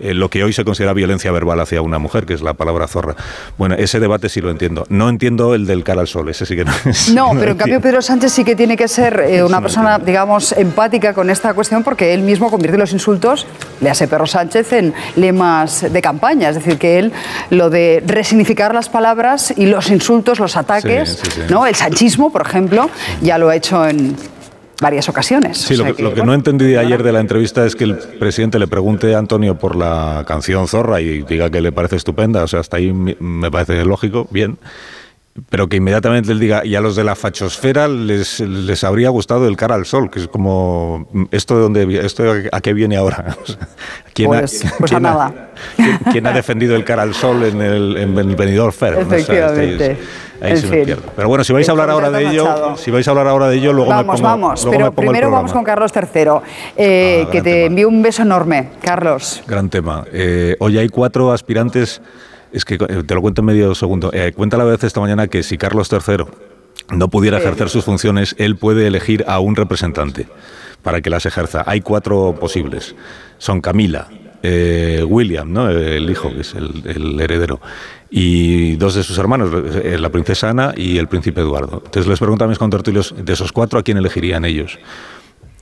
eh, 0.00 0.14
lo 0.14 0.28
que 0.28 0.42
hoy 0.42 0.52
se 0.52 0.64
considera 0.64 0.92
violencia 0.92 1.30
verbal 1.30 1.60
hacia 1.60 1.80
una 1.80 1.98
mujer, 1.98 2.26
que 2.26 2.34
es 2.34 2.42
la 2.42 2.54
palabra 2.54 2.88
zorra. 2.88 3.14
Bueno, 3.56 3.76
ese 3.76 4.00
debate 4.00 4.28
sí 4.28 4.40
lo 4.40 4.50
entiendo. 4.50 4.86
No 4.88 5.08
entiendo 5.08 5.54
el 5.54 5.66
del 5.66 5.84
cara 5.84 6.00
al 6.00 6.08
sol, 6.08 6.28
ese 6.28 6.46
sí 6.46 6.56
que 6.56 6.64
no 6.64 6.72
es. 6.84 7.12
No, 7.14 7.30
pero 7.38 7.52
en 7.52 7.58
cambio 7.58 7.80
Pedro 7.80 8.02
Sánchez 8.02 8.32
sí 8.32 8.44
que 8.44 8.56
tiene 8.56 8.76
que 8.76 8.88
ser 8.88 9.20
eh, 9.20 9.44
una 9.44 9.60
persona, 9.60 9.98
digamos, 9.98 10.52
empática 10.52 11.14
con 11.14 11.30
esta 11.30 11.54
cuestión 11.54 11.84
porque 11.84 12.12
él 12.12 12.22
mismo 12.22 12.50
convierte 12.50 12.78
los 12.78 12.92
insultos, 12.92 13.46
le 13.80 13.90
hace 13.90 14.08
Pedro 14.08 14.26
Sánchez, 14.26 14.72
en 14.72 14.94
lemas 15.16 15.92
de 15.92 16.02
campaña. 16.02 16.48
Es 16.48 16.56
decir, 16.56 16.78
que 16.78 16.98
él 16.98 17.12
lo 17.50 17.70
de 17.70 18.02
resignificar 18.04 18.74
las 18.74 18.88
palabras 18.88 19.54
y 19.56 19.66
los 19.66 19.90
insultos, 19.90 20.40
los 20.40 20.56
ataques, 20.56 21.22
¿no? 21.50 21.66
El 21.66 21.74
sanchismo, 21.74 22.32
por 22.32 22.42
ejemplo, 22.42 22.90
ya 23.20 23.38
lo 23.38 23.48
ha 23.48 23.56
hecho 23.56 23.86
en 23.86 24.16
varias 24.80 25.08
ocasiones. 25.08 25.58
Sí, 25.58 25.76
lo, 25.76 26.14
que, 26.14 26.22
no 26.22 26.34
entendí 26.34 26.76
ayer 26.76 27.02
de 27.02 27.12
la 27.12 27.20
entrevista 27.20 27.64
es 27.66 27.76
que 27.76 27.84
el 27.84 27.96
presidente 27.96 28.58
le 28.58 28.66
pregunte 28.66 29.14
a 29.14 29.18
Antonio 29.18 29.56
por 29.56 29.76
la 29.76 30.24
canción 30.26 30.68
Zorra 30.68 31.00
y 31.00 31.22
diga 31.22 31.50
que 31.50 31.60
le 31.60 31.72
parece 31.72 31.96
estupenda, 31.96 32.44
o 32.44 32.48
sea, 32.48 32.60
hasta 32.60 32.76
ahí 32.78 32.92
me 32.92 33.50
parece 33.50 33.84
lógico, 33.84 34.26
bien 34.30 34.58
pero 35.50 35.68
que 35.68 35.76
inmediatamente 35.76 36.30
él 36.30 36.38
diga, 36.38 36.64
y 36.64 36.76
a 36.76 36.80
los 36.80 36.94
de 36.94 37.02
la 37.02 37.16
fachosfera 37.16 37.88
les, 37.88 38.38
les 38.38 38.84
habría 38.84 39.08
gustado 39.08 39.48
el 39.48 39.56
cara 39.56 39.74
al 39.74 39.84
sol, 39.84 40.08
que 40.08 40.20
es 40.20 40.28
como, 40.28 41.08
¿esto 41.32 41.56
de 41.56 41.62
dónde, 41.62 42.06
esto 42.06 42.22
a 42.52 42.60
qué 42.60 42.72
viene 42.72 42.96
ahora? 42.96 43.36
¿Quién, 44.14 44.28
pues, 44.28 44.64
pues 44.78 44.92
a 44.92 45.00
nada. 45.00 45.50
¿quién, 46.12 46.24
ha 46.28 46.32
defendido 46.32 46.76
el 46.76 46.84
cara 46.84 47.02
al 47.02 47.14
sol 47.14 47.42
en 47.42 47.60
el, 47.60 47.96
en 47.96 48.16
el 48.16 48.36
Benidorm 48.36 48.72
Fair? 48.72 48.94
Efectivamente. 48.94 49.96
ahí 50.40 50.56
se 50.56 50.68
me 50.68 50.96
Pero 51.16 51.28
bueno, 51.28 51.42
si 51.42 51.52
vais 51.52 51.68
a 51.68 51.72
hablar 51.72 51.90
ahora 51.90 52.12
de 52.12 52.28
ello, 52.28 52.76
si 52.76 52.92
vais 52.92 53.06
a 53.08 53.10
hablar 53.10 53.26
ahora 53.26 53.48
de 53.48 53.56
ello, 53.56 53.72
luego 53.72 53.90
vamos, 53.90 54.06
me 54.06 54.12
pongo, 54.12 54.28
vamos. 54.28 54.68
pero 54.70 54.92
primero 54.92 55.32
vamos 55.32 55.52
con 55.52 55.64
Carlos 55.64 55.90
III, 55.92 56.22
eh, 56.76 57.24
ah, 57.26 57.30
que 57.32 57.42
te 57.42 57.64
envío 57.64 57.88
un 57.88 58.02
beso 58.02 58.22
enorme, 58.22 58.68
Carlos. 58.80 59.42
Gran 59.48 59.68
tema. 59.68 60.04
Eh, 60.12 60.54
hoy 60.60 60.78
hay 60.78 60.88
cuatro 60.88 61.32
aspirantes 61.32 62.00
es 62.54 62.64
que 62.64 62.74
eh, 62.74 63.02
te 63.04 63.14
lo 63.14 63.20
cuento 63.20 63.42
en 63.42 63.46
medio 63.46 63.74
segundo. 63.74 64.10
Eh, 64.12 64.32
cuenta 64.34 64.56
la 64.56 64.64
vez 64.64 64.82
esta 64.84 65.00
mañana 65.00 65.26
que 65.26 65.42
si 65.42 65.58
Carlos 65.58 65.90
III 65.92 66.24
no 66.90 67.08
pudiera 67.08 67.38
ejercer 67.38 67.68
sus 67.68 67.84
funciones, 67.84 68.34
él 68.38 68.56
puede 68.56 68.86
elegir 68.86 69.24
a 69.26 69.40
un 69.40 69.56
representante 69.56 70.28
para 70.82 71.00
que 71.00 71.10
las 71.10 71.26
ejerza. 71.26 71.64
Hay 71.66 71.80
cuatro 71.80 72.36
posibles. 72.38 72.94
Son 73.38 73.60
Camila, 73.60 74.08
eh, 74.42 75.04
William, 75.06 75.52
¿no? 75.52 75.68
el 75.68 76.08
hijo, 76.08 76.30
que 76.30 76.42
es 76.42 76.54
el, 76.54 77.20
heredero, 77.20 77.60
y 78.10 78.76
dos 78.76 78.94
de 78.94 79.02
sus 79.02 79.18
hermanos, 79.18 79.50
la 79.98 80.08
princesa 80.10 80.50
Ana 80.50 80.72
y 80.76 80.98
el 80.98 81.08
príncipe 81.08 81.40
Eduardo. 81.40 81.82
Entonces 81.84 82.06
les 82.06 82.18
pregunto 82.18 82.44
a 82.44 82.48
mis 82.48 82.58
contertulios, 82.58 83.14
de 83.18 83.32
esos 83.32 83.50
cuatro, 83.50 83.78
¿a 83.78 83.82
quién 83.82 83.96
elegirían 83.96 84.44
ellos? 84.44 84.78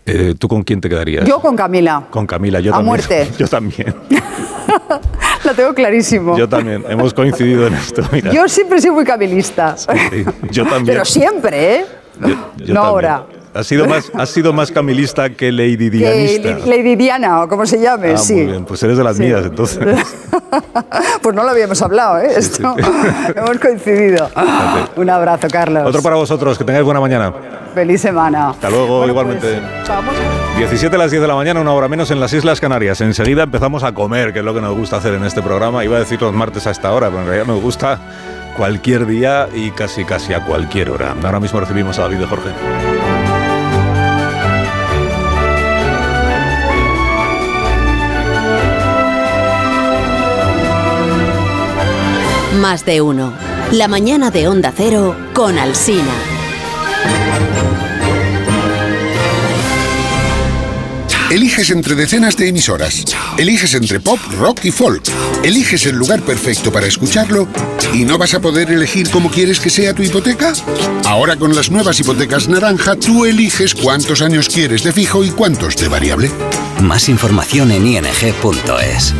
Eh, 0.05 0.34
¿Tú 0.39 0.48
con 0.48 0.62
quién 0.64 0.81
te 0.81 0.89
quedarías? 0.89 1.26
Yo 1.28 1.40
con 1.40 1.55
Camila. 1.56 2.05
Con 2.10 2.26
Camila, 2.26 2.58
yo 2.60 2.72
A 2.72 2.76
también. 2.76 2.86
muerte. 2.89 3.28
Yo 3.39 3.47
también. 3.47 3.94
Lo 5.44 5.55
tengo 5.55 5.74
clarísimo. 5.74 6.36
Yo 6.36 6.48
también. 6.48 6.84
Hemos 6.89 7.12
coincidido 7.14 7.66
en 7.66 7.74
esto. 7.74 8.02
Mira. 8.12 8.32
Yo 8.32 8.48
siempre 8.48 8.81
soy 8.81 8.90
muy 8.90 9.05
camilista. 9.05 9.76
Sí, 9.76 9.89
yo 10.50 10.64
también. 10.64 10.86
Pero 10.86 11.05
siempre, 11.05 11.74
¿eh? 11.76 11.84
Yo- 12.20 12.28
yo 12.28 12.34
no 12.34 12.47
también. 12.56 12.76
ahora. 12.78 13.26
Has 13.55 13.66
sido 13.66 13.86
más, 13.86 14.10
has 14.14 14.31
sido 14.31 14.52
más 14.55 14.70
camilista 14.70 15.28
que 15.31 15.52
Lady 15.52 15.76
Que 15.76 15.90
Dianista. 15.90 16.48
Li- 16.55 16.70
Lady 16.70 16.97
Diana, 16.97 17.42
o 17.42 17.48
como 17.48 17.66
se 17.66 17.78
llame, 17.81 18.12
Ah, 18.12 18.16
sí. 18.16 18.32
muy 18.34 18.47
bien. 18.47 18.64
Pues 18.64 18.82
eres 18.82 18.97
de 18.97 19.05
las 19.05 19.16
Sí. 19.16 19.22
mías, 19.24 19.44
entonces. 19.44 19.78
Pues 21.22 21.34
no 21.34 21.44
lo 21.44 21.50
habíamos 21.50 21.81
hablado, 21.81 22.18
¿eh? 22.18 22.28
Esto. 22.36 22.74
Hemos 23.36 23.58
coincidido. 23.58 24.28
Un 24.97 25.08
abrazo, 25.08 25.47
Carlos. 25.50 25.84
Otro 25.86 26.02
para 26.02 26.16
vosotros. 26.16 26.58
Que 26.58 26.64
tengáis 26.64 26.84
buena 26.84 27.00
mañana. 27.00 27.32
Feliz 27.74 28.00
semana. 28.02 28.50
Hasta 28.50 28.68
luego, 28.68 29.06
igualmente. 29.06 29.60
Vamos. 29.89 30.14
17 30.58 30.94
a 30.94 30.98
las 30.98 31.10
10 31.10 31.22
de 31.22 31.28
la 31.28 31.34
mañana, 31.36 31.60
una 31.60 31.72
hora 31.72 31.89
menos 31.89 32.10
en 32.10 32.20
las 32.20 32.32
Islas 32.34 32.60
Canarias. 32.60 33.00
Enseguida 33.00 33.44
empezamos 33.44 33.82
a 33.82 33.92
comer, 33.92 34.32
que 34.34 34.40
es 34.40 34.44
lo 34.44 34.52
que 34.52 34.60
nos 34.60 34.76
gusta 34.76 34.97
hacer 34.97 35.14
en 35.14 35.24
este 35.24 35.40
programa. 35.40 35.82
Iba 35.84 35.97
a 35.97 36.00
decir 36.00 36.20
los 36.20 36.34
martes 36.34 36.66
a 36.66 36.70
esta 36.70 36.92
hora, 36.92 37.08
pero 37.08 37.20
en 37.20 37.26
realidad 37.28 37.47
nos 37.47 37.62
gusta 37.62 37.98
cualquier 38.56 39.06
día 39.06 39.48
y 39.55 39.70
casi 39.70 40.05
casi 40.05 40.34
a 40.34 40.44
cualquier 40.44 40.90
hora. 40.90 41.14
Ahora 41.24 41.40
mismo 41.40 41.60
recibimos 41.60 41.98
a 41.98 42.02
David 42.02 42.18
de 42.18 42.26
Jorge. 42.26 42.48
Más 52.60 52.84
de 52.84 53.00
uno. 53.00 53.32
La 53.72 53.89
mañana 53.89 54.31
de 54.31 54.47
Onda 54.47 54.72
Cero 54.76 55.16
con 55.32 55.58
Alsina. 55.58 56.12
Eliges 61.31 61.70
entre 61.70 61.94
decenas 61.94 62.36
de 62.36 62.48
emisoras. 62.48 63.06
Eliges 63.39 63.72
entre 63.72 64.00
pop, 64.00 64.18
rock 64.39 64.66
y 64.66 64.70
folk. 64.70 65.02
Eliges 65.42 65.86
el 65.86 65.97
lugar 65.97 66.20
perfecto 66.20 66.70
para 66.70 66.86
escucharlo 66.86 67.48
y 67.94 68.05
no 68.05 68.18
vas 68.18 68.34
a 68.34 68.40
poder 68.40 68.70
elegir 68.70 69.08
cómo 69.08 69.31
quieres 69.31 69.58
que 69.58 69.70
sea 69.70 69.94
tu 69.94 70.02
hipoteca. 70.02 70.52
Ahora 71.06 71.36
con 71.36 71.56
las 71.56 71.70
nuevas 71.70 71.98
hipotecas 72.00 72.48
naranja, 72.48 72.97
tú 72.97 73.24
eliges 73.24 73.74
cuántos 73.74 74.20
años 74.20 74.50
quieres 74.50 74.82
de 74.82 74.92
fijo 74.92 75.24
y 75.24 75.31
cuántos 75.31 75.76
de 75.76 75.89
variable. 75.89 76.31
Más 76.82 77.08
información 77.08 77.70
en 77.70 77.86
ing.es. 77.86 79.14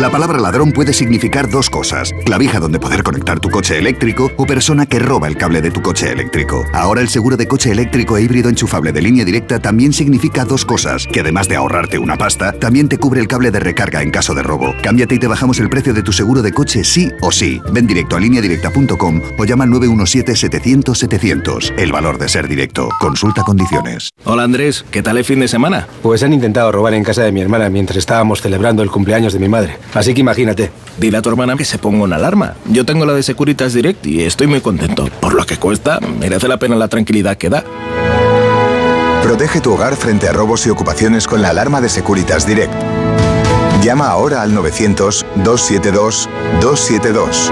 La 0.00 0.10
palabra 0.10 0.40
ladrón 0.40 0.72
puede 0.72 0.92
significar 0.92 1.48
dos 1.48 1.70
cosas. 1.70 2.10
Clavija 2.24 2.58
donde 2.58 2.80
poder 2.80 3.04
conectar 3.04 3.38
tu 3.38 3.48
coche 3.48 3.78
eléctrico 3.78 4.28
o 4.36 4.44
persona 4.44 4.86
que 4.86 4.98
roba 4.98 5.28
el 5.28 5.36
cable 5.36 5.62
de 5.62 5.70
tu 5.70 5.82
coche 5.82 6.10
eléctrico. 6.10 6.64
Ahora 6.72 7.00
el 7.00 7.08
seguro 7.08 7.36
de 7.36 7.46
coche 7.46 7.70
eléctrico 7.70 8.16
e 8.16 8.22
híbrido 8.22 8.48
enchufable 8.48 8.90
de 8.90 9.00
línea 9.00 9.24
directa 9.24 9.60
también 9.60 9.92
significa 9.92 10.44
dos 10.44 10.64
cosas. 10.64 11.06
Que 11.06 11.20
además 11.20 11.46
de 11.46 11.54
ahorrarte 11.54 11.98
una 11.98 12.18
pasta, 12.18 12.50
también 12.58 12.88
te 12.88 12.98
cubre 12.98 13.20
el 13.20 13.28
cable 13.28 13.52
de 13.52 13.60
recarga 13.60 14.02
en 14.02 14.10
caso 14.10 14.34
de 14.34 14.42
robo. 14.42 14.74
Cámbiate 14.82 15.14
y 15.14 15.20
te 15.20 15.28
bajamos 15.28 15.60
el 15.60 15.70
precio 15.70 15.94
de 15.94 16.02
tu 16.02 16.12
seguro 16.12 16.42
de 16.42 16.52
coche 16.52 16.82
sí 16.82 17.12
o 17.20 17.30
sí. 17.30 17.60
Ven 17.70 17.86
directo 17.86 18.16
a 18.16 18.20
lineadirecta.com 18.20 19.20
o 19.38 19.44
llama 19.44 19.62
al 19.62 19.70
917-700-700. 19.70 21.72
El 21.78 21.92
valor 21.92 22.18
de 22.18 22.28
ser 22.28 22.48
directo. 22.48 22.88
Consulta 22.98 23.42
condiciones. 23.42 24.10
Hola 24.24 24.42
Andrés, 24.42 24.84
¿qué 24.90 25.04
tal 25.04 25.18
el 25.18 25.24
fin 25.24 25.38
de 25.38 25.46
semana? 25.46 25.86
Pues 26.02 26.24
han 26.24 26.32
intentado 26.32 26.72
robar 26.72 26.94
en 26.94 27.04
casa 27.04 27.22
de 27.22 27.30
mi 27.30 27.40
hermana 27.40 27.70
mientras 27.70 27.98
estábamos 27.98 28.42
celebrando 28.42 28.82
el 28.82 28.90
cumpleaños 28.90 29.32
de 29.32 29.38
mi 29.38 29.48
madre. 29.48 29.78
Así 29.92 30.14
que 30.14 30.20
imagínate. 30.20 30.70
Dile 30.98 31.18
a 31.18 31.22
tu 31.22 31.28
hermana 31.28 31.56
que 31.56 31.64
se 31.64 31.78
ponga 31.78 32.04
una 32.04 32.16
alarma. 32.16 32.54
Yo 32.66 32.84
tengo 32.84 33.04
la 33.04 33.12
de 33.12 33.22
Securitas 33.22 33.74
Direct 33.74 34.06
y 34.06 34.22
estoy 34.22 34.46
muy 34.46 34.60
contento. 34.60 35.08
Por 35.20 35.34
lo 35.34 35.44
que 35.44 35.56
cuesta, 35.56 36.00
merece 36.00 36.48
la 36.48 36.58
pena 36.58 36.76
la 36.76 36.88
tranquilidad 36.88 37.36
que 37.36 37.50
da. 37.50 37.64
Protege 39.22 39.60
tu 39.60 39.72
hogar 39.72 39.96
frente 39.96 40.28
a 40.28 40.32
robos 40.32 40.66
y 40.66 40.70
ocupaciones 40.70 41.26
con 41.26 41.42
la 41.42 41.50
alarma 41.50 41.80
de 41.80 41.88
Securitas 41.88 42.46
Direct. 42.46 42.74
Llama 43.82 44.08
ahora 44.08 44.42
al 44.42 44.52
900-272-272. 44.52 47.50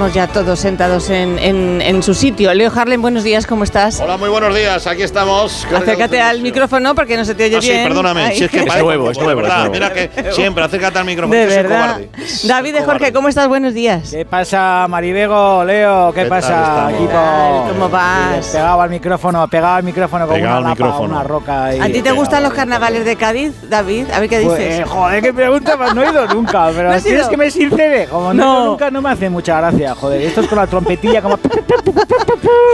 Estamos 0.00 0.14
ya 0.14 0.26
todos 0.28 0.58
sentados 0.58 1.10
en, 1.10 1.38
en- 1.38 1.82
en 1.82 2.02
su 2.02 2.14
sitio. 2.14 2.54
Leo 2.54 2.72
Harlem, 2.74 3.02
buenos 3.02 3.22
días, 3.22 3.46
¿cómo 3.46 3.64
estás? 3.64 4.00
Hola, 4.00 4.16
muy 4.16 4.30
buenos 4.30 4.54
días. 4.54 4.86
Aquí 4.86 5.02
estamos. 5.02 5.66
Acércate 5.66 6.18
al 6.22 6.40
micrófono 6.40 6.94
porque 6.94 7.18
no 7.18 7.24
se 7.26 7.34
te 7.34 7.44
oye 7.44 7.58
Ah, 7.58 7.60
sí, 7.60 7.68
bien. 7.70 7.84
perdóname. 7.86 8.22
Ay. 8.22 8.38
Si 8.38 8.44
es 8.44 8.50
que 8.50 8.62
parece- 8.66 8.86
de 9.26 9.34
verdad, 9.34 9.68
Mira 9.70 9.92
que 9.92 10.10
siempre 10.32 10.64
acércate 10.64 10.98
al 11.00 11.04
micrófono. 11.04 11.38
De 11.38 11.46
que 11.46 11.54
soy 11.54 11.64
cobarde. 11.64 12.08
David 12.44 12.72
de 12.76 12.82
Jorge, 12.82 13.12
¿cómo 13.12 13.28
estás? 13.28 13.46
Buenos 13.48 13.74
días. 13.74 14.10
¿Qué 14.10 14.24
pasa, 14.24 14.86
Maribego, 14.88 15.64
Leo? 15.66 16.12
¿Qué, 16.14 16.22
¿Qué 16.22 16.28
tal 16.30 16.40
pasa, 16.40 16.90
equipo? 16.92 17.66
¿Cómo 17.68 17.88
vas? 17.90 18.46
Pegado 18.46 18.80
al 18.80 18.88
micrófono, 18.88 19.48
pegado 19.48 19.74
al 19.74 19.82
micrófono 19.82 20.26
con 20.26 20.34
Pegado 20.34 20.60
una 20.60 20.70
al 20.70 20.78
lapa, 20.78 20.84
micrófono. 20.84 21.14
una 21.14 21.24
roca. 21.24 21.64
¿A 21.66 21.86
ti 21.92 22.00
te 22.00 22.12
gustan 22.12 22.42
los 22.42 22.54
carnavales 22.54 23.04
de 23.04 23.16
Cádiz, 23.16 23.52
David? 23.68 24.06
A 24.14 24.20
ver 24.20 24.30
qué 24.30 24.40
Pues, 24.40 24.58
dices. 24.58 24.80
eh, 24.80 24.84
joder, 24.86 25.22
qué 25.22 25.34
pregunta, 25.34 25.76
pues 25.76 25.94
no 25.94 26.02
he 26.02 26.08
ido 26.10 26.26
nunca, 26.28 26.70
pero 26.74 26.88
¿No 26.88 26.94
has 26.94 27.02
tienes 27.02 27.28
que 27.28 27.36
me 27.36 27.50
sincere. 27.50 28.06
Como 28.06 28.32
no, 28.32 28.64
nunca, 28.64 28.90
no 28.90 29.02
me 29.02 29.10
hace 29.10 29.28
mucha 29.28 29.58
gracia, 29.60 29.89
joder. 29.94 30.22
Esto 30.22 30.40
es 30.42 30.46
con 30.48 30.58
la 30.58 30.66
trompetilla, 30.66 31.20
como. 31.22 31.38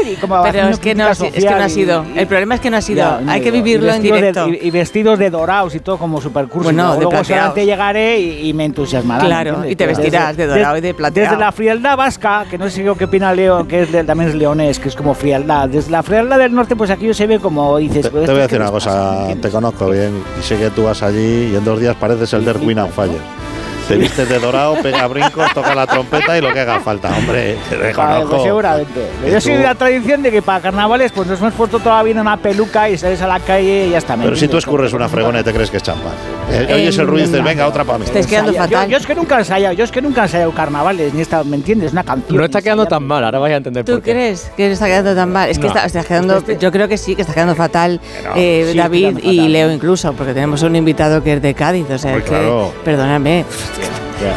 y 0.06 0.14
como 0.16 0.42
Pero 0.42 0.68
es 0.68 0.78
que, 0.78 0.94
no, 0.94 1.04
crítica 1.06 1.10
has- 1.10 1.20
es 1.20 1.32
que 1.32 1.40
social 1.40 1.58
no 1.58 1.64
has 1.64 1.76
y- 1.76 1.80
ido. 1.80 2.04
El 2.14 2.26
problema 2.26 2.54
es 2.54 2.60
que 2.60 2.70
no 2.70 2.76
has 2.76 2.88
ido. 2.88 2.96
Ya, 2.98 3.20
no 3.20 3.30
Hay 3.32 3.40
que 3.40 3.50
vivirlo 3.50 3.88
en 3.92 4.02
vestidos 4.02 4.20
de- 4.20 4.26
directo. 4.26 4.48
y, 4.64 4.68
y 4.68 4.70
vestidos 4.70 5.18
de 5.18 5.30
dorados 5.30 5.74
y 5.74 5.80
todo 5.80 5.98
como 5.98 6.20
supercurso. 6.20 6.64
Bueno, 6.64 6.90
de 6.92 6.96
Luego 6.96 7.10
plateados. 7.10 7.26
seguramente 7.26 7.66
llegaré 7.66 8.18
y, 8.20 8.48
y 8.48 8.52
me 8.52 8.64
entusiasmará. 8.64 9.22
¿me 9.22 9.28
Claro, 9.28 9.48
entiendes? 9.50 9.72
y 9.72 9.76
te 9.76 9.86
Desde- 9.86 10.02
vestirás 10.02 10.36
de 10.36 10.46
dorado 10.46 10.76
y 10.76 10.80
de 10.80 10.94
plateado. 10.94 11.30
Desde 11.30 11.40
la 11.44 11.52
frialdad 11.52 11.96
vasca, 11.96 12.46
que 12.50 12.58
no 12.58 12.68
sé 12.70 12.82
qué 12.82 13.04
opina 13.04 13.32
Leo, 13.34 13.66
que 13.66 13.82
es 13.82 13.92
de- 13.92 14.04
también 14.04 14.30
es 14.30 14.34
leonés, 14.36 14.78
que 14.78 14.88
es 14.88 14.94
como 14.96 15.14
frialdad. 15.14 15.68
Desde 15.68 15.90
la 15.90 16.02
frialdad 16.02 16.38
del 16.38 16.54
norte, 16.54 16.76
pues 16.76 16.90
aquello 16.90 17.14
se 17.14 17.26
ve 17.26 17.38
como 17.38 17.76
dices. 17.78 18.02
Te, 18.02 18.10
pues, 18.10 18.26
te 18.26 18.32
voy 18.32 18.40
a 18.40 18.44
¿esto 18.44 18.54
decir 18.56 18.60
una 18.60 18.72
pasa? 18.72 18.90
cosa, 18.90 19.40
te 19.40 19.50
conozco 19.50 19.90
bien 19.90 20.22
y 20.38 20.42
sé 20.42 20.56
que 20.56 20.70
tú 20.70 20.84
vas 20.84 21.02
allí 21.02 21.50
y 21.52 21.56
en 21.56 21.64
dos 21.64 21.80
días 21.80 21.96
pareces 21.96 22.32
el 22.34 22.44
de 22.44 22.52
Win 22.52 22.78
and 22.78 22.90
Fire. 22.92 23.45
Te 23.88 23.96
vistes 23.96 24.28
de 24.28 24.38
dorado, 24.40 24.74
pega 24.82 25.06
brincos, 25.06 25.52
toca 25.54 25.72
la 25.74 25.86
trompeta 25.86 26.36
y 26.36 26.40
lo 26.40 26.52
que 26.52 26.58
haga 26.60 26.80
falta, 26.80 27.08
hombre, 27.16 27.56
te 27.68 27.76
Vale, 27.76 27.88
reconozco. 27.88 28.28
pues 28.30 28.42
seguramente. 28.42 29.06
Yo 29.30 29.40
soy 29.40 29.54
de 29.54 29.62
la 29.62 29.74
tradición 29.76 30.22
de 30.22 30.30
que 30.32 30.42
para 30.42 30.60
carnavales 30.60 31.12
pues 31.12 31.28
nos 31.28 31.38
hemos 31.40 31.54
puesto 31.54 31.78
toda 31.78 31.98
la 31.98 32.02
vida 32.02 32.20
una 32.20 32.36
peluca 32.36 32.88
y 32.90 32.98
sales 32.98 33.22
a 33.22 33.28
la 33.28 33.38
calle 33.38 33.86
y 33.86 33.90
ya 33.90 33.98
está. 33.98 34.16
¿me 34.16 34.24
Pero 34.24 34.34
si 34.36 34.48
tú 34.48 34.56
escurres 34.58 34.92
una 34.92 35.08
fregona 35.08 35.40
y 35.40 35.44
te 35.44 35.52
crees 35.52 35.70
que 35.70 35.76
es 35.76 35.82
champán. 35.84 36.12
Eh, 36.50 36.66
oyes 36.74 36.98
el 36.98 37.06
ruido 37.06 37.26
y 37.26 37.28
dices, 37.28 37.44
venga, 37.44 37.66
otra 37.66 37.84
para 37.84 37.98
mí. 37.98 38.04
Estáis 38.06 38.26
quedando 38.26 38.52
fatal. 38.52 38.86
Yo, 38.86 38.90
yo 38.92 38.96
es 38.98 39.06
que 39.06 39.14
nunca 39.14 39.36
he 39.36 39.38
ensayado, 39.40 39.74
yo 39.74 39.84
es 39.84 39.90
que 39.92 40.02
nunca 40.02 40.22
he 40.22 40.24
ensayado 40.24 40.50
carnavales, 40.52 41.14
ni 41.14 41.20
esta, 41.22 41.44
¿me 41.44 41.56
entiendes? 41.56 41.92
Una 41.92 42.02
canción. 42.04 42.36
No 42.38 42.44
está 42.44 42.60
quedando 42.62 42.86
tan 42.86 43.04
mal, 43.04 43.24
ahora 43.24 43.38
vais 43.38 43.54
a 43.54 43.56
entender 43.58 43.84
¿Tú 43.84 43.92
por 43.94 44.02
qué. 44.02 44.12
crees 44.12 44.50
que 44.56 44.70
está 44.72 44.86
quedando 44.86 45.14
tan 45.14 45.32
mal? 45.32 45.48
Es 45.48 45.58
que 45.58 45.66
No. 45.66 45.68
está, 45.74 45.86
está 45.86 46.02
quedando, 46.04 46.44
yo 46.58 46.72
creo 46.72 46.88
que 46.88 46.98
sí, 46.98 47.14
que 47.14 47.22
está 47.22 47.34
quedando 47.34 47.54
fatal 47.54 48.00
no, 48.24 48.30
eh, 48.36 48.68
sí, 48.72 48.78
David 48.78 49.00
quedando 49.18 49.20
y 49.30 49.36
fatal. 49.36 49.52
Leo 49.52 49.70
incluso, 49.72 50.12
porque 50.12 50.34
tenemos 50.34 50.62
un 50.62 50.74
invitado 50.76 51.22
que 51.22 51.34
es 51.34 51.42
de 51.42 51.54
Cádiz, 51.54 51.88
o 51.90 51.98
sea, 51.98 52.20
claro. 52.20 52.72
que, 52.84 52.86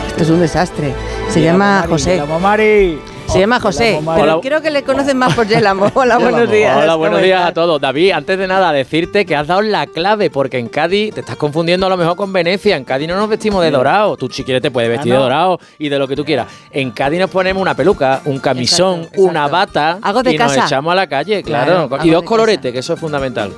esto 0.08 0.24
es 0.24 0.30
un 0.30 0.40
desastre. 0.40 0.94
Se 1.30 1.42
llama 1.42 1.86
José. 1.88 2.22
Mari. 2.42 3.00
Se 3.28 3.40
llama 3.40 3.60
José, 3.60 4.00
pero 4.04 4.24
Hola. 4.24 4.40
creo 4.42 4.60
que 4.60 4.72
le 4.72 4.82
conocen 4.82 5.16
más 5.16 5.36
por 5.36 5.48
Yelamo. 5.48 5.92
Hola, 5.94 6.18
buenos 6.18 6.50
días. 6.50 6.76
Hola, 6.76 6.86
¿cómo 6.94 6.98
buenos 6.98 7.22
días 7.22 7.46
a 7.46 7.54
todos. 7.54 7.80
David, 7.80 8.10
antes 8.14 8.40
de 8.40 8.48
nada, 8.48 8.72
decirte 8.72 9.24
que 9.24 9.36
has 9.36 9.46
dado 9.46 9.62
la 9.62 9.86
clave, 9.86 10.32
porque 10.32 10.58
en 10.58 10.68
Cádiz 10.68 11.14
te 11.14 11.20
estás 11.20 11.36
confundiendo 11.36 11.86
a 11.86 11.90
lo 11.90 11.98
mejor 11.98 12.16
con 12.16 12.34
Venecia. 12.34 12.76
En 12.76 12.84
Cádiz 12.86 13.08
no 13.08 13.16
nos 13.16 13.30
vestimos 13.30 13.64
de 13.64 13.70
dorado. 13.70 14.18
Tú, 14.18 14.30
si 14.32 14.44
quieres, 14.44 14.64
te 14.64 14.72
puedes 14.72 14.90
vestir 14.90 15.12
Ah, 15.12 15.16
de 15.16 15.20
no. 15.20 15.24
dorado 15.26 15.60
y 15.78 15.90
de 15.90 16.00
lo 16.00 16.08
que 16.08 16.16
tú 16.16 16.26
quieras. 16.26 16.48
En 16.72 16.90
Cádiz 16.90 17.20
nos 17.20 17.30
ponemos 17.30 17.62
una 17.62 17.76
peluca, 17.76 18.22
un 18.26 18.40
camisón, 18.40 19.02
Exacto, 19.02 19.22
una 19.22 19.48
bata 19.48 20.00
Algo 20.02 20.24
de 20.24 20.34
y 20.34 20.36
casa. 20.38 20.56
nos 20.56 20.66
echamos 20.66 20.92
a 20.92 20.96
la 20.96 21.06
calle, 21.08 21.44
Claro, 21.44 21.88
y 22.04 22.10
dos 22.10 22.24
coloretes, 22.24 22.74
que 22.74 22.80
eso 22.80 22.94
es 22.96 23.00
fundamental. 23.00 23.52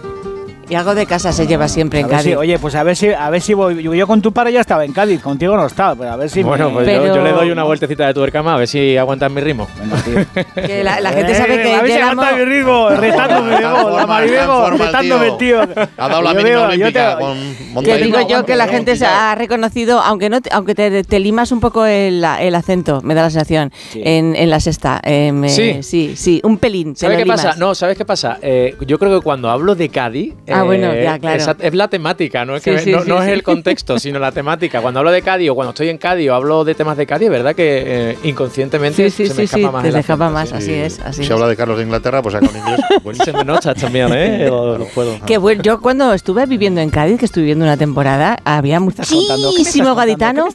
Y 0.72 0.76
algo 0.76 0.96
de 0.96 1.06
casa 1.06 1.34
se 1.34 1.48
lleva 1.48 1.68
siempre 1.68 2.00
en 2.00 2.08
Cádiz. 2.08 2.38
oye, 2.38 2.58
pues 2.58 2.76
a 2.76 2.84
ver 2.84 2.96
si 2.96 3.10
a 3.10 3.30
ver 3.30 3.42
si 3.42 3.54
voy. 3.54 3.84
Yo, 3.84 4.08
con 4.08 4.22
tu 4.22 4.32
padre 4.32 4.54
ya 4.54 4.62
estaba 4.62 4.86
en 4.86 4.94
Cádiz, 4.94 5.22
contigo 5.22 5.58
no 5.58 5.66
estaba, 5.66 5.96
pero 5.96 6.12
a 6.12 6.16
ver 6.16 6.30
si. 6.30 6.44
Bueno, 6.44 6.72
pues 6.72 6.88
yo, 6.88 7.22
le 7.22 7.34
doy 7.34 7.52
una 7.52 7.64
vueltecita 7.64 8.08
de 8.08 8.14
tuerca 8.14 8.42
más, 8.42 8.56
a 8.56 8.58
ver 8.60 8.70
si 8.70 8.96
aguantan 8.96 9.34
mi 9.34 9.42
ritmo. 9.42 9.68
que 10.56 10.82
la, 10.82 11.12
gente 11.12 11.36
sabe 11.36 11.62
que. 11.62 11.76
A 11.76 11.82
ver 11.82 11.92
si 11.92 11.98
aguantan 11.98 12.38
mi 12.38 12.46
ritmo, 12.46 12.90
retándome, 12.90 13.60
la 13.60 14.08
Maribego, 14.08 14.70
retándome, 14.70 15.32
tío. 15.32 15.62
Ha 15.62 16.08
dado 16.08 16.22
la 16.22 16.34
mínima 16.34 16.62
olímpica 16.62 17.18
con 17.18 17.84
Que 17.84 17.98
digo 17.98 18.26
yo 18.26 18.46
que 18.46 18.56
la 18.56 18.70
gente 18.70 18.96
se 18.96 19.06
ha 19.06 19.36
reconocido, 19.36 20.00
aunque 20.00 20.30
no 20.30 20.40
aunque 20.54 20.74
te, 20.74 21.20
limas 21.20 21.52
un 21.52 21.60
poco 21.60 21.86
el, 21.86 22.24
acento, 22.24 23.02
me 23.02 23.14
da 23.14 23.24
la 23.24 23.30
sensación, 23.30 23.74
en, 23.94 24.50
la 24.50 24.62
sexta. 24.62 25.02
Em, 25.04 25.50
sí. 25.50 25.84
sí, 25.84 26.14
sí, 26.16 26.40
un 26.46 26.60
pelín. 26.60 26.96
¿Sabes 26.96 27.18
qué 27.18 27.26
pasa? 27.26 27.56
No, 27.58 27.76
¿sabes 27.76 27.98
qué 27.98 28.06
pasa? 28.06 28.38
Eh, 28.42 28.78
yo 28.88 28.98
creo 28.98 29.20
que 29.20 29.22
cuando 29.22 29.50
hablo 29.50 29.76
de 29.76 29.90
Cádiz. 29.90 30.34
Ah, 30.62 30.66
bueno, 30.66 30.94
ya, 30.94 31.20
claro. 31.20 31.56
Es, 31.60 31.74
la 31.74 31.88
temática, 31.88 32.46
no, 32.46 32.56
es, 32.56 32.64
que, 32.64 32.72
no, 33.08 33.22
es 33.22 33.30
el 33.30 33.44
contexto, 33.44 34.00
sino 34.00 34.20
la 34.20 34.32
temática. 34.32 34.82
Cuando 34.82 35.00
hablo 35.00 35.12
de 35.12 35.22
Cádiz 35.22 35.50
o 35.50 35.56
cuando 35.56 35.72
estoy 35.72 35.90
en 35.90 35.98
Cádiz 35.98 36.30
o 36.30 36.36
hablo 36.36 36.64
de 36.64 36.76
temas 36.76 36.98
de 36.98 37.06
Cádiz, 37.06 37.30
¿verdad? 37.30 37.56
Que 37.56 37.84
eh, 37.86 38.18
inconscientemente 38.24 39.10
se 39.10 39.34
me 39.34 39.44
escapa 39.44 39.72
más. 39.72 39.92
Se 39.92 40.00
escapa 40.00 40.30
más, 40.30 40.54
así 40.54 40.74
es. 40.74 41.00
Así 41.00 41.24
si 41.24 41.32
habla 41.32 41.48
de 41.48 41.56
Carlos 41.56 41.78
de 41.78 41.84
Inglaterra, 41.84 42.22
pues 42.22 42.36
acá 42.36 42.48
en 42.48 42.58
inglés. 42.58 43.18
se 43.26 43.34
me 43.34 43.44
nota 43.44 43.74
también, 43.74 44.12
¿eh? 44.14 44.46
Lo, 44.50 44.86
puedo. 44.94 45.18
Bueno, 45.40 45.64
yo 45.64 45.82
cuando 45.82 46.14
estuve 46.14 46.46
viviendo 46.46 46.82
en 46.82 46.90
Cádiz, 46.90 47.20
que 47.20 47.26
estuve 47.26 47.44
viviendo 47.44 47.66
una 47.66 47.78
temporada, 47.78 48.38
había 48.44 48.80
muchísimo 48.80 49.96
gaditano 49.96 50.48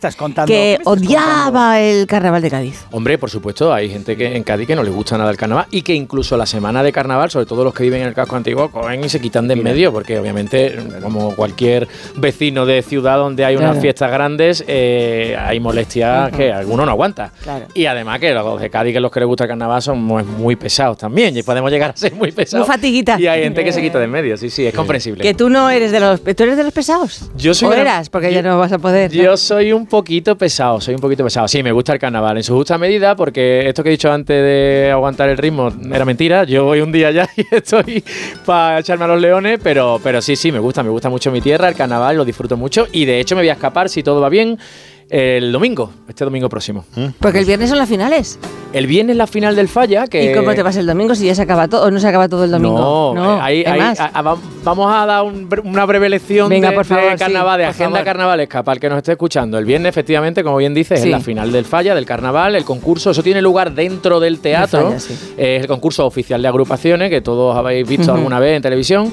que 0.47 0.79
odiaba 0.85 1.81
el 1.81 2.07
carnaval 2.07 2.43
de 2.43 2.51
Cádiz. 2.51 2.85
Hombre, 2.91 3.19
por 3.19 3.31
supuesto, 3.31 3.73
hay 3.73 3.91
gente 3.91 4.17
que 4.17 4.37
en 4.37 4.45
Cádiz 4.45 4.67
que 4.67 4.77
no 4.77 4.83
le 4.83 4.91
gusta 4.91 5.19
nada 5.19 5.31
el 5.31 5.37
carnaval 5.37 5.67
y 5.71 5.83
que 5.83 5.95
incluso 5.95 6.37
la 6.37 6.47
semana 6.47 6.83
de 6.83 6.93
carnaval, 6.93 7.31
sobre 7.31 7.47
todo 7.47 7.65
los 7.65 7.75
que 7.75 7.83
viven 7.83 8.03
en 8.03 8.09
el 8.09 8.15
casco 8.15 8.37
antiguo, 8.37 8.71
cogen 8.71 9.05
y 9.05 9.09
se 9.09 9.21
quitan 9.21 9.49
de 9.49 9.57
en 9.57 9.63
medio, 9.63 9.93
porque 9.97 10.19
obviamente, 10.19 10.77
como 11.01 11.35
cualquier 11.35 11.89
vecino 12.17 12.67
de 12.67 12.83
ciudad 12.83 13.17
donde 13.17 13.47
hay 13.47 13.57
unas 13.57 13.81
fiestas 13.81 14.13
grandes, 14.13 14.63
eh, 14.69 15.35
hay 15.41 15.59
molestias 15.59 16.31
que 16.33 16.53
alguno 16.53 16.85
no 16.85 16.91
aguanta. 16.91 17.33
Y 17.73 17.87
además 17.87 18.21
que 18.21 18.35
los 18.35 18.61
de 18.61 18.69
Cádiz, 18.69 18.93
que 18.93 19.01
los 19.01 19.11
que 19.11 19.21
les 19.21 19.27
gusta 19.27 19.45
el 19.45 19.49
carnaval, 19.49 19.81
son 19.81 19.99
muy, 20.03 20.55
pesados 20.57 20.99
también, 20.99 21.35
y 21.35 21.43
podemos 21.43 21.71
llegar 21.71 21.93
a 21.93 21.97
ser 21.97 22.13
muy 22.13 22.31
pesados. 22.31 22.69
Muy 22.69 22.77
fatiguita. 22.77 23.19
Y 23.19 23.27
hay 23.27 23.45
gente 23.45 23.65
que 23.65 23.73
se 23.73 23.81
quita 23.81 23.99
de 23.99 24.05
en 24.05 24.11
medio, 24.11 24.37
sí, 24.37 24.51
sí, 24.51 24.67
es 24.67 24.75
comprensible. 24.75 25.23
Que 25.23 25.33
tú 25.33 25.49
no 25.49 25.71
eres 25.71 25.93
de 25.93 26.01
los, 26.01 26.23
¿tú 26.23 26.43
eres 26.43 26.59
de 26.59 26.65
los 26.65 26.75
pesados. 26.75 27.31
Yo 27.35 27.55
soy. 27.55 27.71
¿O 27.71 27.73
eras? 27.73 28.11
Porque 28.11 28.31
ya 28.31 28.43
no 28.43 28.59
vas 28.59 28.73
a 28.73 28.79
poder. 28.79 29.11
Yo 29.11 29.39
soy 29.39 29.73
un 29.73 29.87
poquito 29.87 30.37
pesado, 30.37 30.79
soy 30.79 30.95
un 30.95 31.01
poquito 31.01 31.25
pesado. 31.25 31.49
Sí, 31.49 31.63
me 31.63 31.73
gusta 31.73 31.95
el 31.95 31.99
carnaval 31.99 32.37
en 32.37 32.43
su 32.43 32.55
justa 32.55 32.77
medida, 32.77 33.17
porque 33.17 33.67
esto 33.67 33.83
que 33.83 33.89
he 33.89 33.93
dicho 33.93 34.13
antes 34.13 34.43
de 34.43 34.91
aguantar 34.93 35.31
el 35.31 35.39
ritmo 35.39 35.73
era 35.91 36.05
mentira. 36.05 36.45
Yo 36.45 36.65
voy 36.65 36.83
un 36.83 36.93
día 36.93 37.11
ya 37.13 37.27
y 37.37 37.47
estoy 37.51 38.05
para 38.45 38.81
echarme 38.81 39.07
a 39.07 39.09
los 39.09 39.21
leones, 39.23 39.59
pero, 39.63 39.76
pero 40.03 40.23
sí, 40.23 40.37
sí, 40.37 40.53
me 40.53 40.59
gusta, 40.59 40.83
me 40.83 40.91
gusta 40.91 41.09
mucho 41.11 41.31
mi 41.31 41.41
tierra, 41.41 41.69
el 41.69 41.75
carnaval, 41.75 42.17
lo 42.17 42.25
disfruto 42.25 42.57
mucho 42.57 42.87
y 42.93 43.05
de 43.05 43.21
hecho 43.21 43.35
me 43.35 43.43
voy 43.43 43.49
a 43.49 43.55
escapar 43.55 43.89
si 43.89 44.03
todo 44.03 44.21
va 44.21 44.29
bien 44.29 44.59
el 45.09 45.53
domingo, 45.53 45.93
este 46.09 46.25
domingo 46.25 46.49
próximo. 46.49 46.85
Mm. 46.97 47.07
Porque 47.21 47.39
el 47.39 47.45
viernes 47.45 47.69
son 47.69 47.79
las 47.79 47.89
finales. 47.89 48.39
El 48.73 48.89
viernes 48.89 49.17
la 49.17 49.27
final 49.27 49.55
del 49.55 49.69
Falla. 49.69 50.07
Que... 50.09 50.33
¿Y 50.33 50.35
cómo 50.35 50.53
te 50.55 50.63
vas 50.63 50.77
el 50.77 50.87
domingo 50.87 51.15
si 51.15 51.27
ya 51.27 51.35
se 51.35 51.43
acaba 51.43 51.69
todo 51.69 51.85
o 51.85 51.91
no 51.91 52.01
se 52.01 52.09
acaba 52.09 52.29
todo 52.29 52.45
el 52.45 52.51
domingo? 52.51 53.15
No, 53.15 53.41
ahí, 53.41 53.65
vamos 54.65 54.93
a 54.93 55.07
dar 55.07 55.25
una 55.25 55.85
breve 55.87 56.09
lección 56.09 56.49
de, 56.49 56.61
carnaval, 56.61 57.59
de 57.59 57.65
agenda 57.67 58.03
carnaval 58.03 58.49
para 58.49 58.73
el 58.73 58.81
que 58.81 58.89
nos 58.89 58.99
esté 58.99 59.13
escuchando. 59.13 59.59
El 59.59 59.65
viernes, 59.65 59.91
efectivamente, 59.91 60.43
como 60.43 60.57
bien 60.57 60.75
dices, 60.75 61.01
es 61.01 61.07
la 61.07 61.21
final 61.21 61.53
del 61.53 61.65
Falla, 61.65 61.95
del 61.95 62.07
carnaval, 62.07 62.57
el 62.57 62.65
concurso. 62.65 63.11
Eso 63.11 63.23
tiene 63.23 63.41
lugar 63.41 63.73
dentro 63.73 64.19
del 64.19 64.41
teatro. 64.41 64.93
es 64.93 65.09
el 65.37 65.67
concurso 65.69 66.05
oficial 66.05 66.43
de 66.43 66.49
agrupaciones 66.49 67.11
que 67.11 67.21
todos 67.21 67.57
habéis 67.57 67.89
visto 67.89 68.13
alguna 68.13 68.41
vez 68.41 68.57
en 68.57 68.63
televisión. 68.63 69.13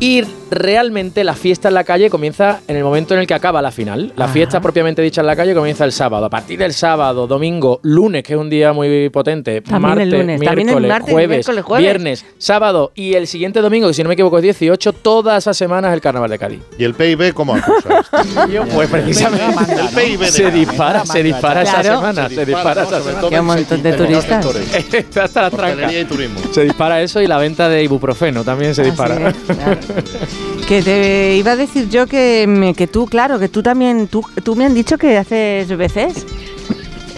Y 0.00 0.22
realmente 0.50 1.24
la 1.24 1.34
fiesta 1.34 1.68
en 1.68 1.74
la 1.74 1.84
calle 1.84 2.10
comienza 2.10 2.60
en 2.66 2.76
el 2.76 2.84
momento 2.84 3.14
en 3.14 3.20
el 3.20 3.26
que 3.26 3.34
acaba 3.34 3.62
la 3.62 3.70
final. 3.70 4.12
La 4.16 4.28
fiesta 4.28 4.60
propiamente 4.60 5.00
dicha 5.02 5.20
en 5.20 5.26
la 5.26 5.36
calle 5.36 5.54
comienza 5.54 5.84
el 5.84 5.92
sábado. 5.92 6.26
A 6.26 6.30
partir 6.30 6.58
del 6.58 6.72
sábado, 6.72 7.26
domingo, 7.26 7.80
lunes, 7.82 8.22
que 8.22 8.34
es 8.34 8.38
un 8.38 8.50
día 8.50 8.72
muy 8.72 9.08
potente, 9.10 9.62
martes, 9.80 10.12
Miércoles, 10.38 11.02
jueves, 11.02 11.50
viernes, 11.78 12.26
sábado 12.38 12.92
y 12.94 13.14
el 13.14 13.26
siguiente 13.26 13.60
domingo, 13.60 13.88
que 13.88 13.94
si 13.94 14.02
no 14.02 14.08
me 14.08 14.14
equivoco 14.14 14.38
es 14.38 14.42
18, 14.42 14.92
todas 14.94 15.44
esas 15.44 15.56
semanas 15.56 15.92
el 15.94 16.00
Carnaval 16.00 16.30
de 16.30 16.38
Cádiz. 16.38 16.60
¿Y 16.78 16.84
el 16.84 16.94
PIB 16.94 17.32
cómo 17.32 17.54
acusa? 17.54 18.04
pues 18.74 18.90
precisamente 18.90 19.72
el 19.72 19.88
PIB 19.88 20.24
se 20.24 20.50
dispara, 20.50 21.06
se 21.06 21.22
dispara 21.22 21.62
esa 21.62 21.82
semana, 21.82 22.28
se 22.28 22.44
dispara 22.44 22.82
esa 22.82 23.00
semana. 23.02 23.28
Qué 23.28 23.40
montón 23.40 23.82
de 23.82 23.92
turistas. 23.92 24.46
Hasta 25.22 25.42
la 25.42 25.50
tranca. 25.50 25.88
Se 26.52 26.64
dispara 26.64 27.00
eso 27.02 27.20
y 27.20 27.26
la 27.26 27.38
venta 27.38 27.68
de 27.68 27.84
ibuprofeno 27.84 28.44
también 28.44 28.74
se 28.74 28.82
dispara. 28.82 29.32
Que 30.68 30.82
te 30.82 31.36
iba 31.36 31.52
a 31.52 31.56
decir 31.56 31.88
yo 31.88 32.06
que, 32.06 32.72
que 32.76 32.86
tú, 32.86 33.06
claro, 33.06 33.38
que 33.38 33.48
tú 33.48 33.62
también, 33.62 34.08
tú, 34.08 34.24
tú 34.42 34.56
me 34.56 34.64
han 34.64 34.74
dicho 34.74 34.96
que 34.96 35.18
haces 35.18 35.76
veces 35.76 36.24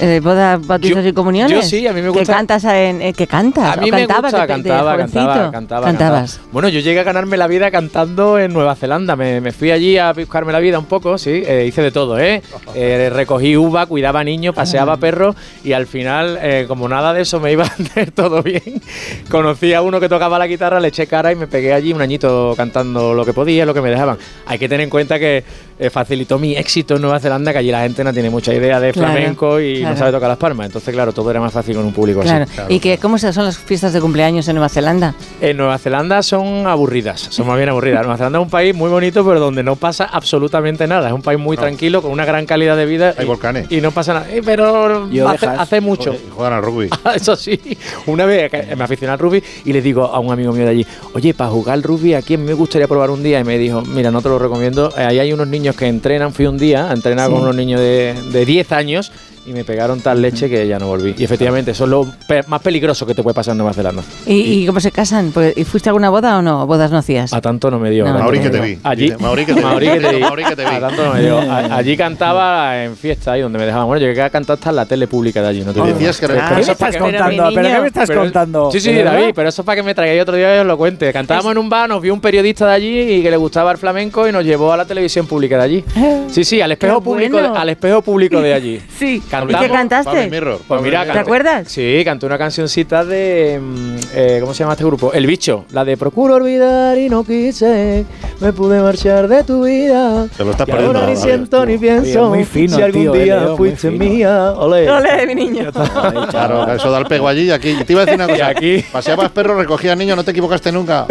eh, 0.00 0.20
bodas, 0.22 0.66
bautizos 0.66 1.04
y 1.06 1.12
comuniones. 1.12 1.52
Yo 1.52 1.62
sí, 1.62 1.86
a 1.86 1.92
mí 1.92 2.02
me 2.02 2.08
gusta. 2.08 2.24
Que 2.24 2.32
cantas 2.32 2.64
en, 2.64 3.02
eh, 3.02 3.12
que 3.12 3.26
cantas. 3.26 3.76
A 3.76 3.80
mí 3.80 3.90
me 3.90 4.06
gusta, 4.06 4.46
cantaba, 4.46 4.96
cantaba, 4.96 5.50
cantaba, 5.50 5.86
Cantabas. 5.86 6.40
Bueno, 6.52 6.68
yo 6.68 6.80
llegué 6.80 7.00
a 7.00 7.04
ganarme 7.04 7.36
la 7.36 7.46
vida 7.46 7.70
cantando 7.70 8.38
en 8.38 8.52
Nueva 8.52 8.74
Zelanda. 8.74 9.16
Me, 9.16 9.40
me 9.40 9.52
fui 9.52 9.70
allí 9.70 9.98
a 9.98 10.12
buscarme 10.12 10.52
la 10.52 10.58
vida 10.60 10.78
un 10.78 10.86
poco, 10.86 11.18
sí. 11.18 11.42
Eh, 11.46 11.66
hice 11.68 11.82
de 11.82 11.90
todo, 11.90 12.18
¿eh? 12.18 12.42
¿eh? 12.74 13.10
recogí 13.12 13.56
uva, 13.56 13.86
cuidaba 13.86 14.24
niños, 14.24 14.54
paseaba 14.54 14.96
perros 14.96 15.36
y 15.62 15.72
al 15.72 15.86
final, 15.86 16.38
como 16.66 16.88
nada 16.88 17.12
de 17.12 17.22
eso 17.22 17.40
me 17.40 17.52
iba 17.52 17.64
a 17.64 17.66
hacer 17.66 18.10
todo 18.10 18.42
bien, 18.42 18.82
conocí 19.30 19.74
a 19.74 19.82
uno 19.82 20.00
que 20.00 20.08
tocaba 20.08 20.38
la 20.38 20.46
guitarra, 20.46 20.80
le 20.80 20.88
eché 20.88 21.06
cara 21.06 21.32
y 21.32 21.36
me 21.36 21.46
pegué 21.46 21.72
allí 21.72 21.92
un 21.92 22.00
añito 22.00 22.54
cantando 22.56 23.14
lo 23.14 23.24
que 23.24 23.32
podía, 23.32 23.64
lo 23.66 23.74
que 23.74 23.80
me 23.80 23.90
dejaban. 23.90 24.18
Hay 24.46 24.58
que 24.58 24.68
tener 24.68 24.84
en 24.84 24.90
cuenta 24.90 25.18
que 25.18 25.44
facilitó 25.90 26.38
mi 26.38 26.56
éxito 26.56 26.96
en 26.96 27.02
Nueva 27.02 27.20
Zelanda, 27.20 27.52
que 27.52 27.58
allí 27.58 27.70
la 27.70 27.82
gente 27.82 28.04
no 28.04 28.12
tiene 28.12 28.30
mucha 28.30 28.54
idea 28.54 28.80
de 28.80 28.92
flamenco 28.92 29.60
y 29.60 29.83
no 29.84 29.96
sabe 29.96 30.12
tocar 30.12 30.28
las 30.28 30.38
palmas. 30.38 30.66
Entonces, 30.66 30.92
claro, 30.92 31.12
todo 31.12 31.30
era 31.30 31.40
más 31.40 31.52
fácil 31.52 31.76
con 31.76 31.84
un 31.84 31.92
público 31.92 32.22
así. 32.22 32.32
¿Y 32.68 32.80
que, 32.80 32.98
cómo 32.98 33.18
son 33.18 33.44
las 33.44 33.58
fiestas 33.58 33.92
de 33.92 34.00
cumpleaños 34.00 34.46
en 34.48 34.56
Nueva 34.56 34.68
Zelanda? 34.68 35.14
En 35.40 35.56
Nueva 35.56 35.78
Zelanda 35.78 36.22
son 36.22 36.66
aburridas, 36.66 37.20
son 37.30 37.46
más 37.46 37.56
bien 37.56 37.68
aburridas. 37.68 38.02
Nueva 38.02 38.16
Zelanda 38.16 38.38
es 38.38 38.44
un 38.44 38.50
país 38.50 38.74
muy 38.74 38.90
bonito, 38.90 39.24
pero 39.24 39.40
donde 39.40 39.62
no 39.62 39.76
pasa 39.76 40.04
absolutamente 40.04 40.86
nada. 40.86 41.08
Es 41.08 41.14
un 41.14 41.22
país 41.22 41.38
muy 41.38 41.56
tranquilo, 41.56 42.02
con 42.02 42.10
una 42.10 42.24
gran 42.24 42.46
calidad 42.46 42.76
de 42.76 42.86
vida. 42.86 43.14
Hay 43.16 43.24
y, 43.24 43.28
volcanes. 43.28 43.70
Y 43.70 43.80
no 43.80 43.90
pasa 43.90 44.14
nada. 44.14 44.30
Eh, 44.30 44.42
pero 44.44 45.08
hace, 45.58 45.80
mucho. 45.80 46.14
juegan 46.34 46.54
al 46.54 46.62
rugby. 46.62 46.90
Eso 47.14 47.36
sí. 47.36 47.60
Una 48.06 48.24
vez 48.24 48.50
me 48.76 48.84
aficioné 48.84 49.12
al 49.12 49.18
rugby 49.18 49.42
y 49.64 49.72
le 49.72 49.82
digo 49.82 50.04
a 50.04 50.18
un 50.18 50.32
amigo 50.32 50.52
mío 50.52 50.64
de 50.64 50.70
allí, 50.70 50.86
oye, 51.14 51.34
para 51.34 51.50
jugar 51.50 51.74
al 51.74 51.82
rugby, 51.82 52.14
¿a 52.14 52.22
quién 52.22 52.44
me 52.44 52.54
gustaría 52.54 52.88
probar 52.88 53.10
un 53.10 53.22
día? 53.22 53.40
Y 53.40 53.44
me 53.44 53.58
dijo, 53.58 53.82
mira, 53.82 54.10
no 54.10 54.22
te 54.22 54.28
lo 54.28 54.38
recomiendo. 54.38 54.92
Eh, 54.96 55.02
ahí 55.02 55.18
hay 55.18 55.32
unos 55.32 55.48
niños 55.48 55.76
que 55.76 55.86
entrenan, 55.86 56.32
fui 56.32 56.46
un 56.46 56.58
día 56.58 56.90
a 56.90 56.92
entrenar 56.92 57.30
con 57.30 57.42
unos 57.42 57.54
niños 57.54 57.80
de, 57.80 58.14
de 58.32 58.44
10 58.44 58.72
años 58.72 59.12
y 59.46 59.52
me 59.52 59.64
pegaron 59.64 60.00
tal 60.00 60.22
leche 60.22 60.48
que 60.48 60.66
ya 60.66 60.78
no 60.78 60.86
volví. 60.86 61.14
Y 61.16 61.24
efectivamente, 61.24 61.72
eso 61.72 61.84
es 61.84 61.90
lo 61.90 62.06
más 62.46 62.62
peligroso 62.62 63.06
que 63.06 63.14
te 63.14 63.22
puede 63.22 63.34
pasar 63.34 63.52
en 63.52 63.58
Nueva 63.58 63.72
Zelanda. 63.72 64.02
¿Y, 64.26 64.66
cómo 64.66 64.80
se 64.80 64.90
casan? 64.90 65.32
Pues, 65.32 65.56
¿Y 65.56 65.64
fuiste 65.64 65.88
a 65.88 65.90
alguna 65.90 66.10
boda 66.10 66.38
o 66.38 66.42
no? 66.42 66.66
¿Bodas 66.66 66.90
no 66.90 66.98
hacías? 66.98 67.32
A 67.32 67.40
tanto 67.40 67.70
no 67.70 67.78
me 67.78 67.90
dio. 67.90 68.06
Mauri 68.06 68.40
que 68.40 68.50
te 68.50 68.60
vi. 68.60 68.78
Allí, 68.82 69.12
Mauri 69.18 69.44
que 69.44 69.54
te 69.54 69.60
vi. 69.60 69.64
Mauri 70.20 70.44
que 70.44 70.56
te 70.56 70.62
vi. 70.64 70.74
A 70.74 70.80
tanto 70.80 71.04
no 71.04 71.14
me 71.14 71.22
dio. 71.22 71.38
allí 71.50 71.96
cantaba 71.96 72.84
en 72.84 72.96
fiesta, 72.96 73.32
ahí 73.32 73.40
donde 73.42 73.58
me 73.58 73.66
dejaban. 73.66 73.86
Bueno, 73.86 74.00
yo 74.00 74.08
llegué 74.08 74.22
a 74.22 74.30
cantar 74.30 74.54
hasta 74.54 74.70
en 74.70 74.76
la 74.76 74.86
tele 74.86 75.06
pública 75.06 75.42
de 75.42 75.48
allí. 75.48 75.60
No 75.60 75.72
te 75.72 75.80
digo 75.80 75.86
decías 75.86 76.18
que 76.18 76.26
¿Qué 76.26 76.54
me 76.54 76.60
estás 76.60 76.96
contando? 76.96 77.50
¿Pero 77.54 77.68
qué 77.68 77.80
me 77.80 77.86
estás 77.86 78.10
contando? 78.10 78.70
Sí, 78.70 78.80
sí, 78.80 78.92
David, 78.92 79.32
pero 79.34 79.48
eso 79.48 79.62
es 79.62 79.66
para 79.66 79.76
que 79.76 79.82
me 79.82 79.94
traigáis 79.94 80.22
otro 80.22 80.36
día 80.36 80.56
y 80.56 80.58
os 80.60 80.66
lo 80.66 80.76
cuente. 80.76 81.12
Cantábamos 81.12 81.52
en 81.52 81.58
un 81.58 81.68
bar, 81.68 81.88
nos 81.88 82.00
vio 82.00 82.14
un 82.14 82.20
periodista 82.20 82.66
de 82.66 82.74
allí 82.74 83.00
y 83.00 83.22
que 83.22 83.30
le 83.30 83.36
gustaba 83.36 83.72
el 83.72 83.78
flamenco 83.78 84.28
y 84.28 84.32
nos 84.32 84.44
llevó 84.44 84.72
a 84.72 84.76
la 84.76 84.84
televisión 84.84 85.26
pública 85.26 85.58
de 85.58 85.62
allí. 85.62 85.84
Sí, 86.30 86.44
sí, 86.44 86.60
al 86.60 86.72
espejo 86.72 87.00
público, 87.00 87.38
al 87.38 87.68
espejo 87.68 88.02
público 88.02 88.40
de 88.40 88.54
allí. 88.54 88.80
Sí. 88.94 89.20
¿Y 89.42 89.54
qué 89.54 89.68
cantaste? 89.68 90.30
Pues 90.68 90.82
mira, 90.82 91.04
¿te 91.04 91.18
acuerdas? 91.18 91.68
Sí, 91.68 92.02
canté 92.04 92.26
una 92.26 92.38
cancioncita 92.38 93.04
de. 93.04 93.60
Mm, 93.60 93.96
eh, 94.14 94.38
¿Cómo 94.40 94.54
se 94.54 94.60
llama 94.60 94.72
este 94.74 94.84
grupo? 94.84 95.12
El 95.12 95.26
Bicho. 95.26 95.64
La 95.72 95.84
de 95.84 95.96
Procuro 95.96 96.34
olvidar 96.36 96.96
y 96.98 97.08
no 97.08 97.24
quise. 97.24 98.04
Me 98.40 98.52
pude 98.52 98.80
marchar 98.80 99.28
de 99.28 99.44
tu 99.44 99.64
vida. 99.64 100.26
Te 100.36 100.44
lo 100.44 100.52
estás 100.52 100.68
y 100.68 100.70
perdiendo. 100.70 100.98
Ahora 100.98 101.10
ni 101.10 101.16
siento 101.16 101.66
ni 101.66 101.78
pienso. 101.78 102.28
muy 102.28 102.44
fino, 102.44 102.76
si 102.76 102.82
algún 102.82 103.12
día 103.12 103.48
fuiste 103.56 103.90
mía. 103.90 104.52
Ole. 104.52 104.90
Ole, 104.94 105.26
mi 105.26 105.34
niño. 105.34 105.72
claro, 106.30 106.72
eso 106.72 106.90
da 106.90 106.98
el 106.98 107.06
pego 107.06 107.28
allí 107.28 107.42
y 107.42 107.50
aquí. 107.50 107.74
Te 107.84 107.92
iba 107.92 108.02
a 108.02 108.04
decir 108.06 108.20
una 108.20 108.28
cosa. 108.32 108.48
aquí. 108.48 108.84
Paseabas 108.92 109.30
perros, 109.30 109.56
recogías 109.56 109.96
niños, 109.96 110.16
no 110.16 110.24
te 110.24 110.30
equivocaste 110.30 110.70
nunca. 110.72 111.06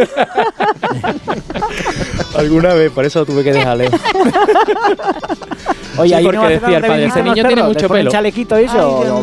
Alguna 2.36 2.74
vez, 2.74 2.92
por 2.92 3.06
eso 3.06 3.26
tuve 3.26 3.44
que 3.44 3.54
dejarle. 3.54 3.90
Oye, 5.98 6.18
sí, 6.18 6.24
porque 6.24 6.48
decía 6.48 6.78
el 6.78 6.84
padre, 6.84 7.06
este 7.06 7.24
niño 7.24 7.44
tiene 7.48 7.64
mucho 7.64 7.90
pelo. 7.90 8.12
chalequito 8.12 8.56
eso? 8.56 9.22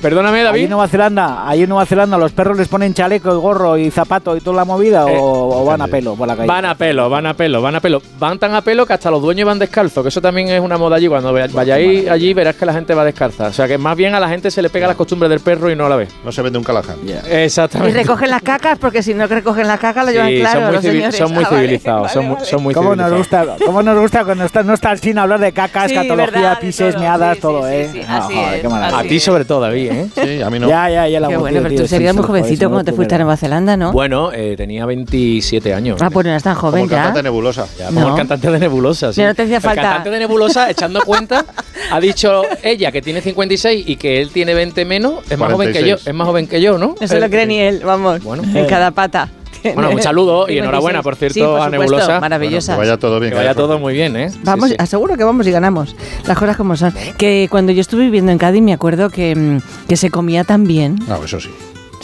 Perdóname, 0.00 0.42
David. 0.42 0.58
Ahí 0.58 0.64
en 0.64 0.70
Nueva 0.70 0.88
Zelanda, 0.88 1.48
ahí 1.48 1.62
en 1.62 1.68
Nueva 1.68 1.86
Zelanda 1.86 2.18
los 2.18 2.32
perros 2.32 2.56
les 2.56 2.68
ponen 2.68 2.94
chaleco 2.94 3.32
y 3.32 3.36
gorro 3.36 3.76
y 3.76 3.90
zapato 3.90 4.36
y 4.36 4.40
toda 4.40 4.56
la 4.56 4.64
movida 4.64 5.04
eh, 5.10 5.18
o, 5.20 5.64
van 5.64 5.82
a 5.82 5.86
pelo 5.86 6.14
por 6.14 6.28
la 6.28 6.36
calle. 6.36 6.48
Van 6.48 6.64
a 6.64 6.74
pelo, 6.74 7.10
van 7.10 7.26
a 7.26 7.34
pelo, 7.34 7.62
van 7.62 7.74
a 7.76 7.80
pelo. 7.80 8.02
Van 8.18 8.38
tan 8.38 8.54
a 8.54 8.60
pelo 8.62 8.86
que 8.86 8.92
hasta 8.92 9.10
los 9.10 9.22
dueños 9.22 9.46
van 9.46 9.58
descalzos, 9.58 10.02
que 10.02 10.08
eso 10.08 10.20
también 10.20 10.48
es 10.48 10.60
una 10.60 10.78
moda 10.78 10.96
allí. 10.96 11.08
Cuando 11.08 11.32
vayáis 11.32 12.08
allí 12.08 12.34
verás 12.34 12.56
que 12.56 12.66
la 12.66 12.72
gente 12.72 12.94
va 12.94 13.04
descalza. 13.04 13.48
O 13.48 13.52
sea 13.52 13.66
que 13.66 13.78
más 13.78 13.96
bien 13.96 14.14
a 14.14 14.20
la 14.20 14.28
gente 14.28 14.50
se 14.50 14.62
le 14.62 14.70
pega 14.70 14.86
las 14.86 14.96
costumbres 14.96 15.30
del 15.30 15.40
perro 15.40 15.70
y 15.70 15.76
no 15.76 15.88
la 15.88 15.96
ve. 15.96 16.08
No 16.24 16.32
se 16.32 16.42
vende 16.42 16.58
un 16.58 16.64
calaján. 16.64 16.96
Exactamente. 17.28 17.98
Y 17.98 18.02
recogen 18.02 18.30
las 18.30 18.42
cacas 18.42 18.78
porque 18.78 19.02
si 19.02 19.14
no 19.14 19.26
recogen 19.26 19.66
las 19.66 19.80
cacas 19.80 20.06
lo 20.06 20.12
llevan 20.12 20.34
claro. 20.36 20.60
Son 20.60 20.72
muy, 20.72 20.82
señores. 20.82 21.16
Son 21.16 21.34
muy 21.34 21.44
ah, 21.44 21.48
civilizados. 21.48 22.12
Son, 22.12 22.62
muy 22.62 22.74
¿Cómo 22.74 22.96
Nos 22.96 23.12
gusta, 23.12 23.56
¿Cómo 23.64 23.82
nos 23.82 23.98
gusta 23.98 24.24
cuando 24.24 24.44
está, 24.44 24.62
no 24.62 24.74
estar 24.74 24.98
sin 24.98 25.18
hablar 25.18 25.40
de 25.40 25.52
cacas, 25.56 25.90
catología, 25.90 26.58
pises, 26.60 26.98
meadas, 26.98 27.38
todo, 27.38 27.68
¿eh? 27.68 28.04
a 28.06 29.02
ti 29.02 29.18
sobre 29.18 29.46
todo, 29.46 29.60
David, 29.60 29.90
¿eh? 29.90 30.08
Sí, 30.14 30.42
a 30.42 30.50
mí 30.50 30.58
no. 30.58 30.68
Ya, 30.68 30.90
ya, 30.90 31.08
ya 31.08 31.18
la 31.18 31.28
Qué 31.28 31.36
bueno, 31.38 31.60
pero 31.62 31.74
tú 31.74 31.88
serías 31.88 32.14
muy 32.14 32.24
jovencito 32.24 32.68
cuando 32.68 32.84
te 32.84 32.92
fuiste 32.92 33.14
a 33.14 33.18
Nueva 33.18 33.36
Zelanda, 33.36 33.76
¿no? 33.76 33.92
Bueno, 33.92 34.30
eh, 34.32 34.54
tenía 34.56 34.84
27 34.84 35.72
años. 35.72 36.00
Ah, 36.02 36.10
pues 36.10 36.24
no 36.24 36.30
eras 36.30 36.42
tan 36.42 36.54
joven 36.54 36.82
como 36.82 36.90
ya. 36.90 36.96
cantante 36.96 37.18
de 37.18 37.22
nebulosa. 37.24 37.66
Como 37.86 38.08
el 38.08 38.14
cantante 38.14 38.50
de 38.50 38.58
nebulosa, 38.58 39.12
sí. 39.12 39.20
Ya 39.22 39.28
no 39.28 39.34
te 39.34 39.42
hacía 39.42 39.60
falta. 39.60 39.80
El 39.80 39.86
cantante 39.86 40.10
de 40.10 40.18
nebulosa, 40.18 40.70
echando 40.70 41.00
cuenta, 41.02 41.44
ha 41.90 42.00
dicho 42.00 42.42
ella 42.62 42.92
que 42.92 43.00
tiene 43.00 43.22
56 43.22 43.88
y 43.88 43.96
que 43.96 44.20
él 44.20 44.30
tiene 44.30 44.54
20 44.54 44.84
menos, 44.84 45.20
es 45.30 45.38
más 45.38 45.50
joven 45.50 45.72
que 45.72 45.88
yo, 45.88 45.96
es 45.96 46.14
más 46.14 46.26
joven 46.26 46.46
que 46.46 46.60
yo, 46.60 46.76
¿no? 46.76 46.94
No 47.00 47.08
se 47.08 47.18
lo 47.18 47.30
cree 47.30 47.46
ni 47.46 47.58
él, 47.58 47.80
vamos, 47.82 48.22
bueno, 48.22 48.42
en 48.54 48.66
cada 48.66 48.90
pata. 48.90 49.30
Bueno, 49.74 49.90
un 49.90 50.02
saludo 50.02 50.48
y 50.48 50.58
enhorabuena, 50.58 51.02
por 51.02 51.16
cierto, 51.16 51.62
a 51.62 51.68
Nebulosa. 51.68 52.20
Maravillosa. 52.20 52.74
que 52.74 52.78
vaya 52.78 52.96
todo 52.98 53.20
bien. 53.20 53.32
Que 53.32 53.38
vaya 53.38 53.54
todo 53.54 53.78
muy 53.78 53.94
bien, 53.94 54.16
¿eh? 54.16 54.30
Vamos, 54.42 54.72
aseguro 54.78 55.16
que 55.16 55.24
vamos 55.24 55.46
y 55.46 55.50
ganamos. 55.50 55.96
Las 56.26 56.38
cosas 56.38 56.56
como 56.56 56.76
son. 56.76 56.92
Que 57.18 57.48
cuando 57.50 57.72
yo 57.72 57.80
estuve 57.80 58.04
viviendo 58.04 58.32
en 58.32 58.38
Cádiz 58.38 58.62
me 58.62 58.72
acuerdo 58.72 59.10
que, 59.10 59.34
mm, 59.34 59.88
que 59.88 59.96
se 59.96 60.10
comía 60.10 60.44
tan 60.44 60.64
bien. 60.64 60.98
No, 61.08 61.24
eso 61.24 61.40
sí. 61.40 61.50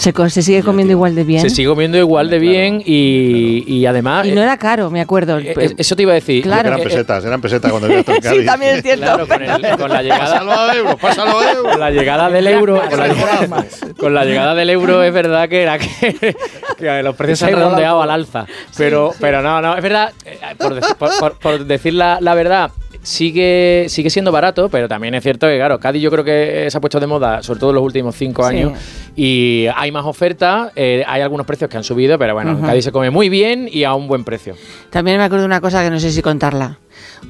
Se, 0.02 0.42
sigue 0.42 0.64
comiendo 0.64 0.90
igual 0.90 1.14
de 1.14 1.22
bien. 1.22 1.40
Se 1.42 1.50
sigue 1.50 1.68
comiendo 1.68 1.96
igual 1.96 2.28
de 2.28 2.40
bien 2.40 2.82
y, 2.84 3.62
y 3.68 3.86
además. 3.86 4.26
Y 4.26 4.32
no 4.32 4.42
era 4.42 4.56
caro, 4.56 4.90
me 4.90 5.00
acuerdo. 5.00 5.38
Eh, 5.38 5.54
eh, 5.56 5.74
eso 5.78 5.94
te 5.94 6.02
iba 6.02 6.10
a 6.10 6.16
decir. 6.16 6.42
Claro. 6.42 6.70
Eran 6.70 6.82
pesetas, 6.82 7.24
eran 7.24 7.40
pesetas 7.40 7.70
cuando 7.70 7.88
yo 7.88 8.02
Sí, 8.22 8.44
también 8.44 8.76
es 8.76 8.82
cierto. 8.82 9.04
Claro, 9.04 9.28
con, 9.28 9.42
el, 9.42 9.76
con 9.78 9.90
la 9.90 10.02
llegada. 10.02 10.24
Pásalo 10.24 10.52
a 10.52 10.74
euro, 10.74 10.96
pásalo 10.96 11.38
a 11.38 11.52
euro. 11.52 11.70
Con 11.70 11.80
la 11.80 11.90
llegada 11.90 12.30
del 12.30 12.46
euro. 12.48 12.82
Con 12.90 12.98
la, 12.98 13.08
llegada, 13.08 13.66
con 13.96 14.14
la 14.14 14.24
llegada 14.24 14.54
del 14.56 14.70
euro 14.70 15.04
es 15.04 15.12
verdad 15.12 15.48
que 15.48 15.62
era 15.62 15.78
que, 15.78 16.36
que 16.78 17.02
los 17.04 17.14
precios 17.14 17.38
se 17.38 17.44
han 17.46 17.54
redondeado 17.54 18.02
al 18.02 18.10
alza. 18.10 18.46
Pero, 18.76 19.12
pero 19.20 19.40
no, 19.40 19.62
no, 19.62 19.76
es 19.76 19.82
verdad, 19.82 20.12
eh, 20.24 20.38
por, 20.58 20.74
decir, 20.74 20.96
por, 20.96 21.38
por 21.38 21.64
decir 21.64 21.94
la, 21.94 22.18
la 22.20 22.34
verdad, 22.34 22.72
sigue, 23.02 23.86
sigue 23.88 24.10
siendo 24.10 24.32
barato, 24.32 24.68
pero 24.68 24.88
también 24.88 25.14
es 25.14 25.22
cierto 25.22 25.46
que, 25.46 25.56
claro, 25.56 25.78
Cádiz 25.78 26.02
yo 26.02 26.10
creo 26.10 26.24
que 26.24 26.68
se 26.70 26.76
ha 26.76 26.80
puesto 26.80 27.00
de 27.00 27.06
moda, 27.06 27.42
sobre 27.42 27.60
todo 27.60 27.70
en 27.70 27.76
los 27.76 27.84
últimos 27.84 28.16
cinco 28.16 28.44
años, 28.44 28.72
y 29.16 29.66
hay 29.74 29.92
más 29.92 30.06
oferta, 30.06 30.72
eh, 30.76 31.04
hay 31.06 31.22
algunos 31.22 31.46
precios 31.46 31.68
que 31.68 31.76
han 31.76 31.84
subido, 31.84 32.18
pero 32.18 32.34
bueno, 32.34 32.60
Cádiz 32.60 32.84
se 32.84 32.92
come 32.92 33.10
muy 33.10 33.28
bien 33.28 33.68
y 33.70 33.84
a 33.84 33.94
un 33.94 34.08
buen 34.08 34.24
precio. 34.24 34.54
También 34.90 35.18
me 35.18 35.24
acuerdo 35.24 35.42
de 35.42 35.46
una 35.46 35.60
cosa 35.60 35.82
que 35.82 35.90
no 35.90 36.00
sé 36.00 36.10
si 36.10 36.22
contarla. 36.22 36.78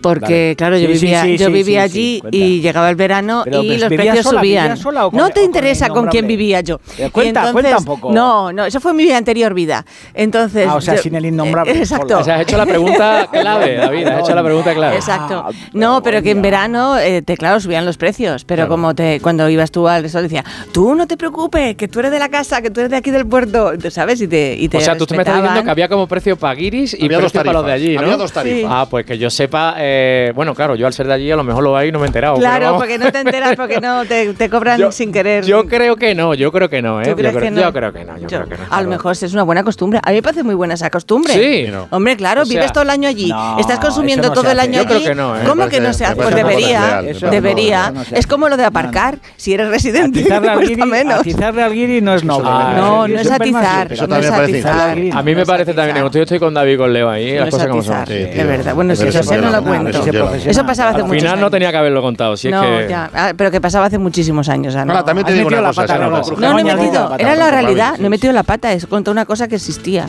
Porque, 0.00 0.54
claro, 0.56 0.76
yo 0.78 0.88
vivía, 0.88 1.26
yo 1.26 1.50
vivía 1.50 1.82
allí 1.82 2.22
y 2.30 2.60
llegaba 2.60 2.90
el 2.90 2.96
verano 2.96 3.44
y 3.46 3.78
los 3.78 3.88
precios 3.88 4.26
subían. 4.26 4.78
no 5.12 5.30
te 5.30 5.42
interesa 5.42 5.88
con, 5.88 6.06
quién 6.06 6.26
vivía 6.26 6.60
yo. 6.60 6.80
Cuenta, 7.12 7.52
cuenta 7.52 7.78
un 7.78 7.84
poco. 7.84 8.12
No, 8.12 8.52
no, 8.52 8.64
eso 8.64 8.80
fue 8.80 8.92
mi 8.92 9.10
anterior 9.10 9.54
vida. 9.54 9.84
Entonces, 10.14 10.66
ah, 10.68 10.76
o 10.76 10.80
sea, 10.80 10.96
sin 10.96 11.14
el 11.14 11.26
innombrable. 11.26 11.72
exacto. 11.78 12.18
O 12.18 12.24
sea, 12.24 12.36
has 12.36 12.42
hecho 12.42 12.56
la 12.56 12.66
pregunta 12.66 13.28
clave, 13.32 13.76
David, 13.76 14.06
has 14.06 14.20
hecho 14.20 14.34
la 14.34 14.44
pregunta 14.44 14.74
clave. 14.74 14.96
Exacto. 14.96 15.44
Ah, 15.46 15.50
no, 15.72 16.02
pero 16.02 16.22
que 16.22 16.30
en 16.30 16.42
verano, 16.42 16.98
eh, 16.98 17.22
te, 17.22 17.36
claro, 17.36 17.60
subían 17.60 17.84
los 17.84 17.96
precios. 17.96 18.44
Pero 18.44 18.68
como 18.68 18.94
te 18.94 19.20
cuando 19.20 19.48
ibas 19.48 19.70
tú 19.70 19.88
al 19.88 20.02
restaurante 20.02 20.34
decía, 20.34 20.44
tú 20.72 20.94
no 20.94 21.06
te 21.06 21.16
preocupes, 21.16 21.76
que 21.76 21.88
tú 21.88 22.00
eres 22.00 22.10
de 22.10 22.18
la 22.18 22.28
casa, 22.28 22.62
que 22.62 22.70
tú 22.70 22.80
eres 22.80 22.90
de 22.90 22.96
aquí 22.96 23.10
del 23.10 23.26
puerto, 23.26 23.72
¿sabes? 23.90 24.20
Y 24.20 24.28
te, 24.28 24.56
y 24.58 24.68
te 24.68 24.78
o 24.78 24.80
sea, 24.80 24.96
tú 24.96 25.06
te 25.06 25.16
me 25.16 25.22
estás 25.22 25.36
diciendo 25.36 25.64
que 25.64 25.70
había 25.70 25.88
como 25.88 26.06
precio 26.06 26.36
para 26.36 26.54
guiris 26.54 26.94
y 26.94 27.08
precio 27.08 27.30
para 27.30 27.52
los 27.52 27.66
de 27.66 27.72
allí, 27.72 27.94
¿no? 27.94 28.02
Había 28.02 28.16
dos 28.16 28.32
tarifas. 28.32 28.70
Ah, 28.72 28.86
pues 28.88 29.06
que 29.06 29.18
yo 29.18 29.30
sepa 29.30 29.61
eh, 29.78 30.32
bueno, 30.34 30.54
claro, 30.54 30.74
yo 30.74 30.86
al 30.86 30.92
ser 30.92 31.06
de 31.06 31.14
allí 31.14 31.30
a 31.30 31.36
lo 31.36 31.44
mejor 31.44 31.62
lo 31.62 31.76
hay 31.76 31.88
y 31.88 31.92
no 31.92 31.98
me 31.98 32.06
he 32.06 32.08
enterado. 32.08 32.36
Claro, 32.36 32.76
porque 32.76 32.98
no 32.98 33.10
te 33.10 33.20
enteras, 33.20 33.56
porque 33.56 33.80
no 33.80 34.04
te, 34.04 34.50
cobran 34.50 34.92
sin 34.92 35.12
querer. 35.12 35.44
Yo 35.44 35.66
creo 35.66 35.96
que 35.96 36.14
no, 36.14 36.34
yo 36.34 36.52
creo 36.52 36.68
que 36.68 36.82
no, 36.82 37.00
¿eh? 37.00 37.06
yo, 37.06 37.16
creo, 37.16 37.38
que 37.38 37.50
no? 37.50 37.60
yo 37.60 37.72
creo 37.72 37.92
que 37.92 38.04
no, 38.04 38.18
yo, 38.18 38.26
creo 38.26 38.48
que 38.48 38.56
no. 38.56 38.64
A 38.70 38.82
lo 38.82 38.88
mejor 38.88 39.12
es 39.12 39.32
una 39.32 39.42
buena 39.42 39.64
costumbre. 39.64 40.00
A 40.02 40.10
mí 40.10 40.16
me 40.16 40.22
parece 40.22 40.42
muy 40.42 40.54
buena 40.54 40.74
esa 40.74 40.90
costumbre. 40.90 41.34
Sí. 41.34 41.72
Hombre, 41.90 42.16
claro, 42.16 42.44
vives 42.44 42.72
todo 42.72 42.84
el 42.84 42.90
año 42.90 43.08
allí, 43.08 43.32
estás 43.58 43.78
consumiendo 43.78 44.32
todo 44.32 44.50
el 44.50 44.60
año 44.60 44.80
allí. 44.80 44.88
Creo 44.88 45.02
que 45.02 45.14
no, 45.14 45.36
¿eh? 45.36 45.44
¿Cómo 45.46 45.68
que 45.68 45.80
no 45.80 45.92
se 45.92 46.04
hace? 46.04 46.16
Pues 46.16 46.34
debería, 46.34 47.02
debería. 47.30 47.92
Es 48.12 48.26
como 48.26 48.48
lo 48.48 48.56
de 48.56 48.64
aparcar, 48.64 49.18
si 49.36 49.54
eres 49.54 49.68
residente, 49.68 50.20
atizarle 50.32 50.86
menos. 50.86 51.20
Atizarle 51.20 51.62
al 51.62 51.72
guiri 51.72 52.00
no 52.00 52.14
es 52.14 52.24
noble. 52.24 52.44
No, 52.44 53.08
no 53.08 53.20
es 53.20 53.30
atizar. 53.30 53.92
Eso 53.92 54.08
también 54.08 54.32
parece 54.32 54.68
A 55.12 55.22
mí 55.22 55.34
me 55.34 55.46
parece 55.46 55.74
también, 55.74 56.08
yo 56.10 56.22
estoy 56.22 56.38
con 56.38 56.54
David 56.54 56.78
con 56.78 56.92
Leo 56.92 57.08
ahí, 57.08 57.38
las 57.38 57.50
cosas 57.50 57.68
como 57.68 57.82
son. 57.82 58.04
De 58.04 58.44
verdad. 58.44 58.74
Bueno, 58.74 58.94
si 58.96 59.06
eso 59.06 59.22
no 59.52 59.60
lo 59.60 59.66
cuento. 59.66 60.04
Eso 60.34 60.66
pasaba 60.66 60.90
hace 60.90 61.02
muchos 61.02 61.24
años 61.24 61.40
no 61.40 61.50
tenía 61.50 61.70
que 61.70 61.76
haberlo 61.76 62.02
contado. 62.02 62.36
Si 62.36 62.48
no, 62.48 62.62
es 62.62 62.84
que... 62.86 62.90
ya. 62.90 63.10
Ah, 63.14 63.32
pero 63.36 63.50
que 63.50 63.60
pasaba 63.60 63.86
hace 63.86 63.98
muchísimos 63.98 64.48
años. 64.48 64.74
no. 64.74 65.04
también 65.04 65.26
te 65.26 65.32
digo 65.32 65.48
una 65.48 65.62
cosa. 65.72 65.98
no, 65.98 66.10
no, 66.10 66.58
he 66.58 66.64
metido. 66.64 67.16
Era 67.18 67.36
la 67.36 67.50
realidad. 67.50 67.96
No 67.98 68.06
he 68.06 68.10
metido 68.10 68.32
la 68.32 68.42
pata. 68.42 68.72
Es 68.72 68.86
contra 68.86 69.12
una 69.12 69.24
cosa 69.24 69.48
que 69.48 69.56
existía. 69.56 70.08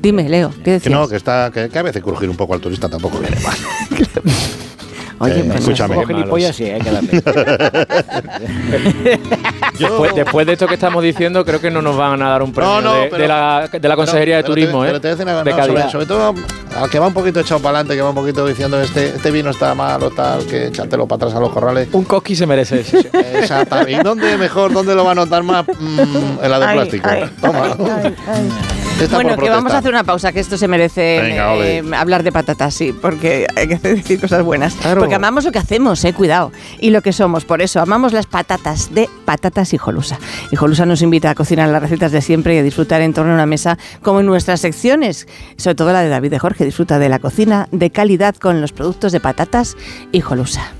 Dime, 0.00 0.28
Leo, 0.30 0.50
¿qué 0.64 0.72
decías? 0.72 0.82
Que 0.84 0.90
no, 0.90 1.06
que, 1.06 1.16
está, 1.16 1.50
que, 1.52 1.68
que 1.68 1.78
a 1.78 1.82
veces 1.82 2.02
crujir 2.02 2.30
un 2.30 2.36
poco 2.36 2.54
al 2.54 2.60
turista 2.60 2.88
tampoco 2.88 3.18
viene 3.18 3.36
mal. 3.40 3.54
Oye, 5.22 5.44
pues 5.44 5.60
escúchame. 5.60 5.96
sí, 6.52 6.64
hay 6.64 6.80
que 6.80 6.90
después, 9.78 10.14
después, 10.14 10.46
de 10.46 10.54
esto 10.54 10.66
que 10.66 10.72
estamos 10.74 11.02
diciendo, 11.02 11.44
creo 11.44 11.60
que 11.60 11.70
no 11.70 11.82
nos 11.82 11.94
van 11.94 12.22
a 12.22 12.30
dar 12.30 12.42
un 12.42 12.54
premio 12.54 12.80
no, 12.80 12.82
no, 12.94 12.94
de, 12.94 13.10
de, 13.10 13.28
la, 13.28 13.68
de, 13.70 13.86
la, 13.86 13.96
Consejería 13.96 14.38
de 14.38 14.44
Turismo, 14.44 14.82
¿eh? 14.82 14.88
Pero 14.88 15.02
te 15.02 15.12
una, 15.22 15.44
de 15.44 15.52
sobre, 15.52 15.90
sobre, 15.90 16.06
todo 16.06 16.34
al 16.74 16.88
que 16.88 16.98
va 16.98 17.08
un 17.08 17.12
poquito 17.12 17.40
echado 17.40 17.60
para 17.60 17.80
adelante, 17.80 17.96
que 17.96 18.02
va 18.02 18.08
un 18.08 18.14
poquito 18.14 18.46
diciendo 18.46 18.80
este, 18.80 19.08
este 19.08 19.30
vino 19.30 19.50
está 19.50 19.74
mal 19.74 20.02
o 20.02 20.10
tal, 20.10 20.46
que 20.46 20.68
echártelo 20.68 21.06
para 21.06 21.16
atrás 21.16 21.34
a 21.34 21.40
los 21.40 21.50
corrales. 21.50 21.88
Un 21.92 22.04
coqui 22.04 22.34
se 22.34 22.46
merece. 22.46 22.80
Exactamente. 23.34 23.92
¿Y 23.92 23.96
dónde 24.02 24.38
mejor, 24.38 24.72
dónde 24.72 24.94
lo 24.94 25.04
va 25.04 25.12
a 25.12 25.16
notar 25.16 25.42
más? 25.42 25.66
Mm, 25.68 26.38
en 26.42 26.50
la 26.50 26.60
de 26.60 26.72
plástico. 26.72 27.10
Ay, 27.10 27.30
Toma. 27.42 27.76
Ay, 28.26 28.79
bueno, 29.08 29.36
que 29.36 29.50
vamos 29.50 29.72
a 29.72 29.78
hacer 29.78 29.90
una 29.90 30.04
pausa, 30.04 30.32
que 30.32 30.40
esto 30.40 30.56
se 30.56 30.68
merece 30.68 31.18
eh, 31.18 31.82
hablar 31.94 32.22
de 32.22 32.32
patatas, 32.32 32.74
sí, 32.74 32.92
porque 32.92 33.46
hay 33.56 33.68
que 33.68 33.76
decir 33.76 34.20
cosas 34.20 34.42
buenas. 34.42 34.74
Porque 34.98 35.14
amamos 35.14 35.44
lo 35.44 35.52
que 35.52 35.58
hacemos, 35.58 36.04
eh, 36.04 36.12
cuidado, 36.12 36.52
y 36.80 36.90
lo 36.90 37.02
que 37.02 37.12
somos. 37.12 37.44
Por 37.44 37.62
eso 37.62 37.80
amamos 37.80 38.12
las 38.12 38.26
patatas 38.26 38.92
de 38.94 39.08
Patatas 39.24 39.72
Hijolusa. 39.72 40.18
Hijolusa 40.50 40.86
nos 40.86 41.02
invita 41.02 41.30
a 41.30 41.34
cocinar 41.34 41.68
las 41.68 41.82
recetas 41.82 42.12
de 42.12 42.20
siempre 42.20 42.54
y 42.54 42.58
a 42.58 42.62
disfrutar 42.62 43.00
en 43.02 43.14
torno 43.14 43.32
a 43.32 43.34
una 43.34 43.46
mesa, 43.46 43.78
como 44.02 44.20
en 44.20 44.26
nuestras 44.26 44.60
secciones, 44.60 45.28
sobre 45.56 45.74
todo 45.74 45.92
la 45.92 46.02
de 46.02 46.08
David 46.08 46.30
de 46.30 46.38
Jorge. 46.38 46.64
Disfruta 46.64 46.98
de 46.98 47.08
la 47.08 47.18
cocina 47.18 47.68
de 47.72 47.90
calidad 47.90 48.34
con 48.36 48.60
los 48.60 48.72
productos 48.72 49.12
de 49.12 49.20
patatas 49.20 49.76
Hijolusa. 50.12 50.79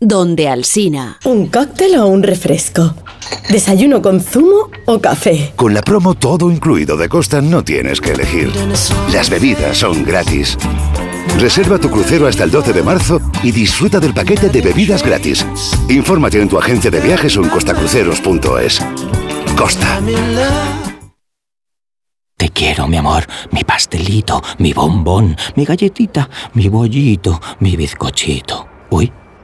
Donde 0.00 0.48
Alsina. 0.48 1.18
¿Un 1.24 1.48
cóctel 1.48 1.96
o 1.96 2.06
un 2.06 2.22
refresco? 2.22 2.94
¿Desayuno 3.50 4.00
con 4.00 4.20
zumo 4.20 4.70
o 4.86 5.00
café? 5.00 5.52
Con 5.56 5.74
la 5.74 5.82
promo 5.82 6.14
todo 6.14 6.52
incluido 6.52 6.96
de 6.96 7.08
Costa 7.08 7.40
no 7.40 7.64
tienes 7.64 8.00
que 8.00 8.12
elegir. 8.12 8.52
Las 9.12 9.28
bebidas 9.28 9.78
son 9.78 10.04
gratis. 10.04 10.56
Reserva 11.40 11.78
tu 11.78 11.90
crucero 11.90 12.28
hasta 12.28 12.44
el 12.44 12.52
12 12.52 12.74
de 12.74 12.82
marzo 12.84 13.20
y 13.42 13.50
disfruta 13.50 13.98
del 13.98 14.14
paquete 14.14 14.48
de 14.50 14.60
bebidas 14.60 15.02
gratis. 15.02 15.44
Infórmate 15.88 16.40
en 16.40 16.48
tu 16.48 16.56
agencia 16.56 16.92
de 16.92 17.00
viajes 17.00 17.36
o 17.36 17.42
en 17.42 17.48
costacruceros.es. 17.48 18.80
Costa. 19.56 20.00
Te 22.36 22.50
quiero, 22.50 22.86
mi 22.86 22.98
amor, 22.98 23.26
mi 23.50 23.64
pastelito, 23.64 24.40
mi 24.58 24.72
bombón, 24.72 25.36
mi 25.56 25.64
galletita, 25.64 26.30
mi 26.54 26.68
bollito, 26.68 27.40
mi 27.58 27.74
bizcochito. 27.74 28.68
Uy. 28.90 29.12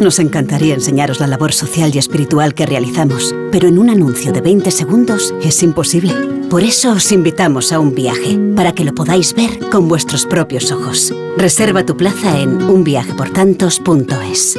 Nos 0.00 0.18
encantaría 0.18 0.74
enseñaros 0.74 1.20
la 1.20 1.26
labor 1.26 1.52
social 1.52 1.90
y 1.94 1.98
espiritual 1.98 2.54
que 2.54 2.66
realizamos, 2.66 3.34
pero 3.50 3.66
en 3.66 3.78
un 3.78 3.88
anuncio 3.90 4.32
de 4.32 4.40
20 4.40 4.70
segundos 4.70 5.34
es 5.42 5.62
imposible. 5.62 6.12
Por 6.50 6.62
eso 6.62 6.92
os 6.92 7.10
invitamos 7.12 7.72
a 7.72 7.80
un 7.80 7.94
viaje, 7.94 8.38
para 8.54 8.72
que 8.72 8.84
lo 8.84 8.94
podáis 8.94 9.34
ver 9.34 9.58
con 9.70 9.88
vuestros 9.88 10.26
propios 10.26 10.70
ojos. 10.70 11.12
Reserva 11.36 11.84
tu 11.84 11.96
plaza 11.96 12.38
en 12.40 12.62
unviajeportantos.es. 12.62 14.58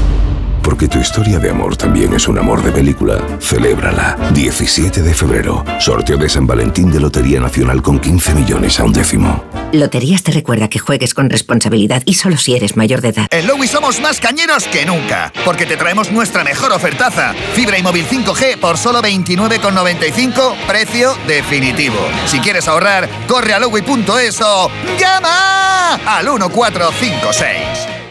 Porque 0.63 0.87
tu 0.87 0.99
historia 0.99 1.39
de 1.39 1.49
amor 1.49 1.75
también 1.75 2.13
es 2.13 2.27
un 2.27 2.37
amor 2.37 2.63
de 2.63 2.71
película. 2.71 3.17
Celébrala. 3.39 4.17
17 4.33 5.01
de 5.01 5.13
febrero. 5.13 5.65
Sorteo 5.79 6.17
de 6.17 6.29
San 6.29 6.45
Valentín 6.45 6.91
de 6.91 6.99
Lotería 6.99 7.39
Nacional 7.39 7.81
con 7.81 7.99
15 7.99 8.35
millones 8.35 8.79
a 8.79 8.83
un 8.83 8.93
décimo. 8.93 9.43
Loterías 9.71 10.21
te 10.23 10.31
recuerda 10.31 10.67
que 10.67 10.79
juegues 10.79 11.13
con 11.13 11.29
responsabilidad 11.29 12.03
y 12.05 12.15
solo 12.15 12.37
si 12.37 12.55
eres 12.55 12.75
mayor 12.75 13.01
de 13.01 13.09
edad. 13.09 13.27
En 13.31 13.47
Lowy 13.47 13.67
somos 13.67 13.99
más 14.01 14.19
cañeros 14.19 14.65
que 14.65 14.85
nunca. 14.85 15.31
Porque 15.45 15.65
te 15.65 15.77
traemos 15.77 16.11
nuestra 16.11 16.43
mejor 16.43 16.71
ofertaza. 16.71 17.33
Fibra 17.53 17.77
y 17.77 17.83
móvil 17.83 18.05
5G 18.05 18.57
por 18.59 18.77
solo 18.77 19.01
29,95. 19.01 20.55
Precio 20.67 21.15
definitivo. 21.27 21.97
Si 22.25 22.39
quieres 22.39 22.67
ahorrar, 22.67 23.09
corre 23.27 23.53
a 23.53 23.59
lowy.es 23.59 24.41
o 24.41 24.69
llama 24.99 25.95
al 26.05 26.25
1456. 26.25 28.01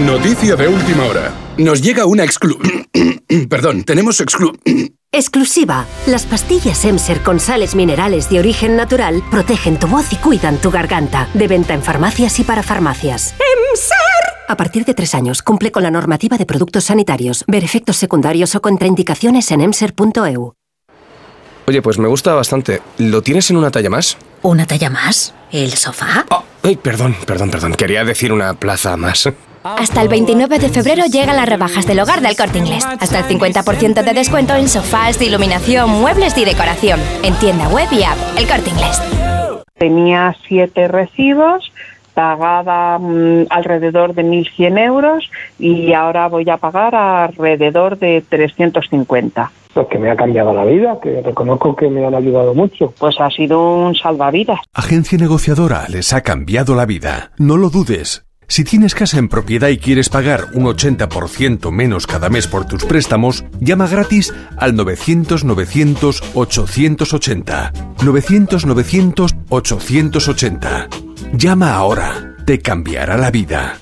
Noticia 0.00 0.56
de 0.56 0.68
última 0.68 1.04
hora. 1.04 1.43
Nos 1.56 1.82
llega 1.82 2.04
una 2.06 2.24
exclu... 2.24 2.58
Perdón, 3.48 3.84
tenemos 3.84 4.20
exclu... 4.20 4.52
Exclusiva. 5.12 5.86
Las 6.06 6.26
pastillas 6.26 6.84
Emser 6.84 7.22
con 7.22 7.38
sales 7.38 7.76
minerales 7.76 8.28
de 8.28 8.40
origen 8.40 8.76
natural 8.76 9.22
protegen 9.30 9.78
tu 9.78 9.86
voz 9.86 10.12
y 10.12 10.16
cuidan 10.16 10.56
tu 10.58 10.72
garganta. 10.72 11.28
De 11.34 11.46
venta 11.46 11.72
en 11.74 11.82
farmacias 11.82 12.40
y 12.40 12.42
para 12.42 12.64
farmacias. 12.64 13.34
¡Emser! 13.70 13.94
A 14.48 14.56
partir 14.56 14.84
de 14.84 14.94
tres 14.94 15.14
años, 15.14 15.42
cumple 15.42 15.70
con 15.70 15.84
la 15.84 15.92
normativa 15.92 16.36
de 16.36 16.46
productos 16.46 16.84
sanitarios. 16.84 17.44
Ver 17.46 17.62
efectos 17.62 17.96
secundarios 17.96 18.56
o 18.56 18.60
contraindicaciones 18.60 19.48
en 19.52 19.60
emser.eu. 19.60 20.54
Oye, 21.66 21.80
pues 21.80 21.98
me 21.98 22.08
gusta 22.08 22.34
bastante. 22.34 22.82
¿Lo 22.98 23.22
tienes 23.22 23.48
en 23.50 23.56
una 23.56 23.70
talla 23.70 23.90
más? 23.90 24.16
¿Una 24.42 24.66
talla 24.66 24.90
más? 24.90 25.32
¿El 25.52 25.72
sofá? 25.74 26.26
Oh, 26.30 26.42
ay, 26.64 26.74
perdón, 26.74 27.14
perdón, 27.24 27.50
perdón. 27.50 27.74
Quería 27.74 28.04
decir 28.04 28.32
una 28.32 28.54
plaza 28.54 28.96
más. 28.96 29.28
Hasta 29.64 30.02
el 30.02 30.08
29 30.08 30.58
de 30.58 30.68
febrero 30.68 31.04
llegan 31.06 31.36
las 31.36 31.48
rebajas 31.48 31.86
del 31.86 31.98
hogar 31.98 32.20
del 32.20 32.36
corte 32.36 32.58
inglés. 32.58 32.84
Hasta 33.00 33.20
el 33.20 33.24
50% 33.24 34.04
de 34.04 34.12
descuento 34.12 34.54
en 34.54 34.68
sofás, 34.68 35.20
iluminación, 35.22 35.88
muebles 35.88 36.36
y 36.36 36.44
decoración. 36.44 37.00
En 37.22 37.34
tienda 37.36 37.66
web 37.70 37.88
y 37.90 38.02
app, 38.02 38.18
el 38.36 38.46
corte 38.46 38.68
inglés. 38.68 39.00
Tenía 39.78 40.36
siete 40.46 40.86
recibos, 40.86 41.72
pagaba 42.12 42.98
mm, 42.98 43.46
alrededor 43.48 44.12
de 44.12 44.22
1.100 44.24 44.78
euros 44.84 45.30
y 45.58 45.94
ahora 45.94 46.28
voy 46.28 46.48
a 46.50 46.58
pagar 46.58 46.94
alrededor 46.94 47.98
de 47.98 48.22
350 48.28 49.50
pues 49.72 49.88
que 49.88 49.98
me 49.98 50.08
ha 50.08 50.14
cambiado 50.14 50.54
la 50.54 50.64
vida, 50.64 51.00
que 51.02 51.20
reconozco 51.20 51.74
que 51.74 51.88
me 51.88 52.06
han 52.06 52.14
ayudado 52.14 52.54
mucho. 52.54 52.94
Pues 52.96 53.16
ha 53.18 53.28
sido 53.28 53.74
un 53.74 53.96
salvavidas. 53.96 54.60
Agencia 54.72 55.18
negociadora 55.18 55.86
les 55.88 56.12
ha 56.12 56.20
cambiado 56.20 56.76
la 56.76 56.86
vida. 56.86 57.32
No 57.38 57.56
lo 57.56 57.70
dudes. 57.70 58.24
Si 58.54 58.62
tienes 58.62 58.94
casa 58.94 59.18
en 59.18 59.28
propiedad 59.28 59.66
y 59.66 59.78
quieres 59.78 60.08
pagar 60.08 60.46
un 60.52 60.66
80% 60.66 61.72
menos 61.72 62.06
cada 62.06 62.28
mes 62.28 62.46
por 62.46 62.68
tus 62.68 62.84
préstamos, 62.84 63.44
llama 63.58 63.88
gratis 63.88 64.32
al 64.56 64.76
900-900-880. 64.76 67.72
900-900-880. 67.96 70.88
Llama 71.32 71.74
ahora, 71.74 72.36
te 72.46 72.60
cambiará 72.60 73.18
la 73.18 73.32
vida. 73.32 73.76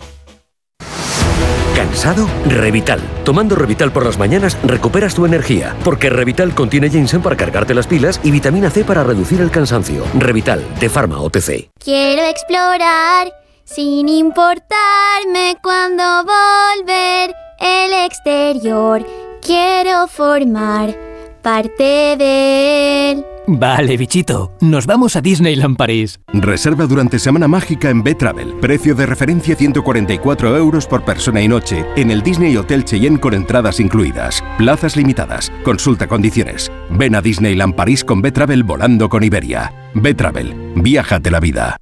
¿Cansado? 1.76 2.26
Revital. 2.46 3.02
Tomando 3.26 3.56
Revital 3.56 3.92
por 3.92 4.06
las 4.06 4.18
mañanas 4.18 4.56
recuperas 4.64 5.14
tu 5.14 5.26
energía, 5.26 5.76
porque 5.84 6.08
Revital 6.08 6.54
contiene 6.54 6.88
ginseng 6.88 7.20
para 7.20 7.36
cargarte 7.36 7.74
las 7.74 7.86
pilas 7.86 8.22
y 8.24 8.30
vitamina 8.30 8.70
C 8.70 8.84
para 8.84 9.04
reducir 9.04 9.42
el 9.42 9.50
cansancio. 9.50 10.02
Revital, 10.18 10.64
de 10.80 10.88
Pharma 10.88 11.20
OTC. 11.20 11.68
Quiero 11.78 12.24
explorar 12.24 13.41
sin 13.64 14.08
importarme 14.08 15.56
cuando 15.62 16.02
volver 16.24 17.34
el 17.60 17.92
exterior. 18.06 19.06
Quiero 19.40 20.06
formar 20.08 20.96
parte 21.42 22.16
de 22.16 23.10
él. 23.10 23.24
Vale, 23.46 23.96
bichito, 23.96 24.52
nos 24.60 24.86
vamos 24.86 25.16
a 25.16 25.20
Disneyland 25.20 25.76
París. 25.76 26.20
Reserva 26.32 26.86
durante 26.86 27.18
Semana 27.18 27.48
Mágica 27.48 27.90
en 27.90 28.04
B-Travel. 28.04 28.54
Precio 28.60 28.94
de 28.94 29.04
referencia 29.04 29.56
144 29.56 30.56
euros 30.56 30.86
por 30.86 31.04
persona 31.04 31.42
y 31.42 31.48
noche 31.48 31.84
en 31.96 32.12
el 32.12 32.22
Disney 32.22 32.56
Hotel 32.56 32.84
Cheyenne 32.84 33.18
con 33.18 33.34
entradas 33.34 33.80
incluidas. 33.80 34.44
Plazas 34.58 34.96
limitadas. 34.96 35.50
Consulta 35.64 36.06
condiciones. 36.06 36.70
Ven 36.90 37.16
a 37.16 37.20
Disneyland 37.20 37.74
París 37.74 38.04
con 38.04 38.22
B-Travel 38.22 38.62
volando 38.62 39.08
con 39.08 39.24
Iberia. 39.24 39.72
B-Travel. 39.94 40.72
Viájate 40.76 41.30
la 41.30 41.40
vida. 41.40 41.81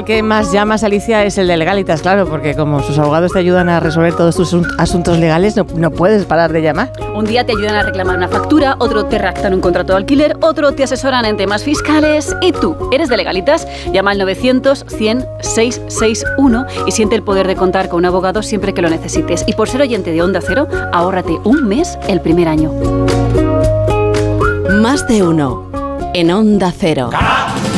Al 0.00 0.06
que 0.06 0.22
más 0.22 0.50
llamas, 0.50 0.82
Alicia, 0.82 1.24
es 1.24 1.36
el 1.36 1.46
de 1.46 1.56
legalitas, 1.58 2.00
claro, 2.00 2.26
porque 2.26 2.54
como 2.54 2.82
sus 2.82 2.98
abogados 2.98 3.32
te 3.32 3.38
ayudan 3.38 3.68
a 3.68 3.80
resolver 3.80 4.14
todos 4.14 4.34
tus 4.34 4.56
asuntos 4.78 5.18
legales, 5.18 5.56
no, 5.74 5.90
puedes 5.90 6.24
parar 6.24 6.52
de 6.52 6.62
llamar. 6.62 6.90
Un 7.14 7.26
día 7.26 7.44
te 7.44 7.52
ayudan 7.52 7.74
a 7.74 7.82
reclamar 7.82 8.16
una 8.16 8.28
factura, 8.28 8.76
otro 8.78 9.04
te 9.04 9.18
redactan 9.18 9.52
un 9.52 9.60
contrato 9.60 9.92
de 9.92 9.98
alquiler, 9.98 10.36
otro 10.40 10.72
te 10.72 10.84
asesoran 10.84 11.26
en 11.26 11.36
temas 11.36 11.64
fiscales 11.64 12.34
y 12.40 12.52
tú, 12.52 12.76
¿eres 12.92 13.10
de 13.10 13.16
legalitas? 13.18 13.66
Llama 13.92 14.12
al 14.12 14.18
900 14.18 14.86
100 14.88 15.26
661 15.40 16.66
y 16.86 16.92
siente 16.92 17.16
el 17.16 17.22
poder 17.22 17.46
de 17.46 17.56
contar 17.56 17.88
con 17.88 17.98
un 17.98 18.06
abogado 18.06 18.42
siempre 18.42 18.72
que 18.72 18.80
lo 18.80 18.88
necesites. 18.88 19.44
Y 19.46 19.52
por 19.52 19.68
ser 19.68 19.82
oyente 19.82 20.12
de 20.12 20.22
Onda 20.22 20.40
Cero, 20.40 20.66
ahórrate 20.92 21.38
un 21.44 21.68
mes 21.68 21.98
el 22.08 22.22
primer 22.22 22.48
año. 22.48 22.72
Más 24.80 25.06
de 25.06 25.22
uno 25.22 25.70
en 26.14 26.30
Onda 26.30 26.72
Cero 26.74 27.10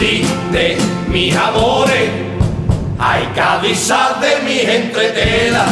de 0.02 0.76
mis 1.06 1.36
amores, 1.36 2.10
Hay 2.98 3.24
cabeza 3.36 4.16
de 4.20 4.42
mi 4.44 4.58
entretela, 4.60 5.64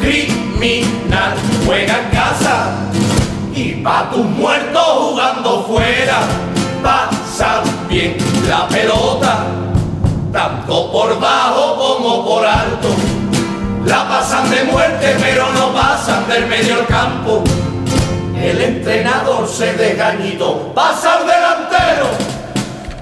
criminal, 0.00 1.34
juega 1.66 1.98
en 1.98 2.10
casa. 2.10 2.76
Y 3.52 3.72
pa' 3.82 4.10
tus 4.10 4.24
muertos 4.26 4.82
jugando 4.82 5.64
fuera, 5.64 6.20
pasa 6.84 7.62
bien 7.88 8.16
la 8.48 8.68
pelota, 8.68 9.46
tanto 10.32 10.92
por 10.92 11.18
bajo 11.18 11.76
como 11.76 12.24
por 12.24 12.46
alto. 12.46 12.88
La 13.86 14.08
pasan 14.08 14.50
de 14.50 14.64
muerte 14.64 15.16
pero 15.20 15.52
no 15.52 15.72
pasan 15.72 16.28
del 16.28 16.46
medio 16.46 16.86
campo. 16.86 17.42
El 18.40 18.60
entrenador 18.60 19.48
se 19.48 19.72
desgañito, 19.74 20.72
pasa 20.74 21.18
delantero 21.24 22.23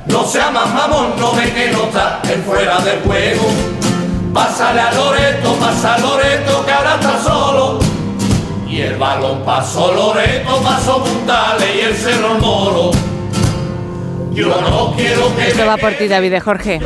no 0.07 0.25
sea 0.25 0.51
más 0.51 0.73
mamón, 0.73 1.15
no 1.19 1.33
ve 1.33 1.53
que 1.53 1.71
no 1.71 1.85
está 1.85 2.21
en 2.25 2.43
fuera 2.43 2.79
de 2.81 3.01
juego. 3.05 3.47
Pásale 4.33 4.81
a 4.81 4.93
Loreto, 4.93 5.55
pasa 5.55 5.95
a 5.95 5.99
Loreto, 5.99 6.65
que 6.65 6.73
ahora 6.73 6.95
está 6.95 7.23
solo. 7.23 7.79
Y 8.69 8.81
el 8.81 8.97
balón 8.97 9.43
pasó 9.45 9.93
Loreto, 9.93 10.57
pasó 10.63 11.05
Puntales 11.05 11.69
y 11.77 11.81
el 11.81 11.95
Cerro 11.95 12.35
Moro. 12.39 13.12
Yo 14.35 14.49
no 14.61 14.95
quiero 14.97 15.35
que. 15.37 15.49
Esto 15.49 15.67
va 15.67 15.77
por 15.77 15.93
ti, 15.93 16.09
David 16.09 16.31
de 16.31 16.41
Jorge. 16.41 16.81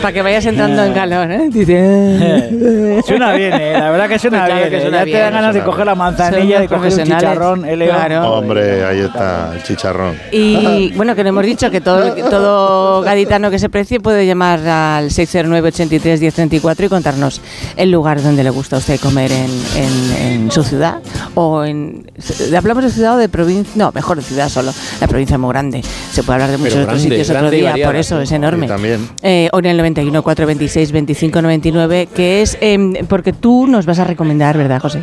Para 0.00 0.12
que 0.12 0.22
vayas 0.22 0.46
entrando 0.46 0.84
en 0.84 0.92
calor, 0.92 1.30
¿eh? 1.30 1.50
suena 3.06 3.32
bien, 3.32 3.54
¿eh? 3.54 3.72
La 3.72 3.90
verdad 3.90 4.08
que 4.08 4.18
suena 4.18 4.46
bien. 4.46 4.70
Que 4.70 4.80
suena 4.80 4.98
ya 4.98 5.04
te 5.04 5.18
dan 5.18 5.32
ganas 5.32 5.54
de 5.54 5.62
coger 5.62 5.86
la 5.86 5.94
manzanilla, 5.94 6.60
de 6.60 6.68
coger 6.68 6.92
un 6.92 7.04
chicharrón, 7.04 7.62
claro. 7.62 8.38
Hombre, 8.38 8.84
ahí 8.84 9.00
está 9.00 9.52
el 9.54 9.62
chicharrón. 9.62 10.16
Y 10.30 10.92
bueno, 10.96 11.14
que 11.14 11.22
le 11.22 11.30
hemos 11.30 11.44
dicho 11.44 11.70
que 11.70 11.80
todo, 11.80 12.14
todo 12.14 13.02
gaditano 13.02 13.50
que 13.50 13.58
se 13.58 13.68
precie 13.68 14.00
puede 14.00 14.26
llamar 14.26 14.66
al 14.66 15.10
609 15.10 15.68
83 15.68 16.20
1034 16.20 16.86
y 16.86 16.88
contarnos 16.88 17.40
el 17.76 17.90
lugar 17.90 18.22
donde 18.22 18.44
le 18.44 18.50
gusta 18.50 18.76
a 18.76 18.78
usted 18.78 19.00
comer 19.00 19.32
en, 19.32 19.50
en, 19.76 20.50
su 20.50 20.62
ciudad. 20.62 21.00
O 21.34 21.64
en. 21.64 22.10
¿Hablamos 22.56 22.84
de 22.84 22.90
ciudad 22.90 23.14
o 23.14 23.18
de 23.18 23.28
provincia? 23.28 23.72
No, 23.76 23.92
mejor 23.92 24.18
de 24.18 24.22
ciudad 24.22 24.48
solo. 24.48 24.72
La 25.00 25.08
provincia 25.08 25.34
es 25.34 25.40
muy 25.40 25.50
grande. 25.50 25.82
Se 26.12 26.22
puede 26.22 26.42
hablar 26.42 26.50
de 26.50 26.58
mucho 26.78 26.88
otros 26.88 27.02
sitios 27.02 27.30
otro 27.30 27.50
día, 27.50 27.74
por 27.84 27.96
eso 27.96 28.20
es 28.20 28.32
enorme. 28.32 28.66
también. 28.66 29.08
Eh, 29.22 29.48
o 29.52 29.58
en 29.58 29.66
el 29.66 29.76
91 29.76 30.22
426 30.22 30.92
25 30.92 31.42
99, 31.42 32.08
que 32.14 32.42
es 32.42 32.58
em, 32.60 32.94
porque 33.08 33.32
tú 33.32 33.66
nos 33.66 33.86
vas 33.86 33.98
a 33.98 34.04
recomendar, 34.04 34.56
¿verdad, 34.56 34.80
José? 34.80 35.02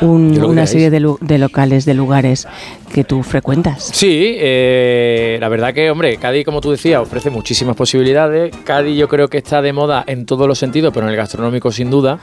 una 0.00 0.66
serie 0.66 0.90
de, 0.90 1.14
de, 1.20 1.38
locales, 1.38 1.84
de 1.84 1.94
lugares 1.94 2.46
que 2.92 3.04
tú 3.04 3.22
frecuentas. 3.22 3.90
Sí, 3.92 4.34
eh, 4.36 5.38
la 5.40 5.48
verdad 5.48 5.74
que, 5.74 5.90
hombre, 5.90 6.16
Cádiz, 6.16 6.44
como 6.44 6.60
tú 6.60 6.70
decías, 6.70 7.00
ofrece 7.00 7.30
muchísimas 7.30 7.76
posibilidades. 7.76 8.54
Cádiz 8.64 8.96
yo 8.96 9.08
creo 9.08 9.28
que 9.28 9.38
está 9.38 9.62
de 9.62 9.72
moda 9.72 10.04
en 10.06 10.26
todos 10.26 10.46
los 10.48 10.58
sentidos, 10.58 10.92
pero 10.92 11.06
en 11.06 11.10
el 11.10 11.16
gastronómico 11.16 11.70
sin 11.70 11.90
duda. 11.90 12.18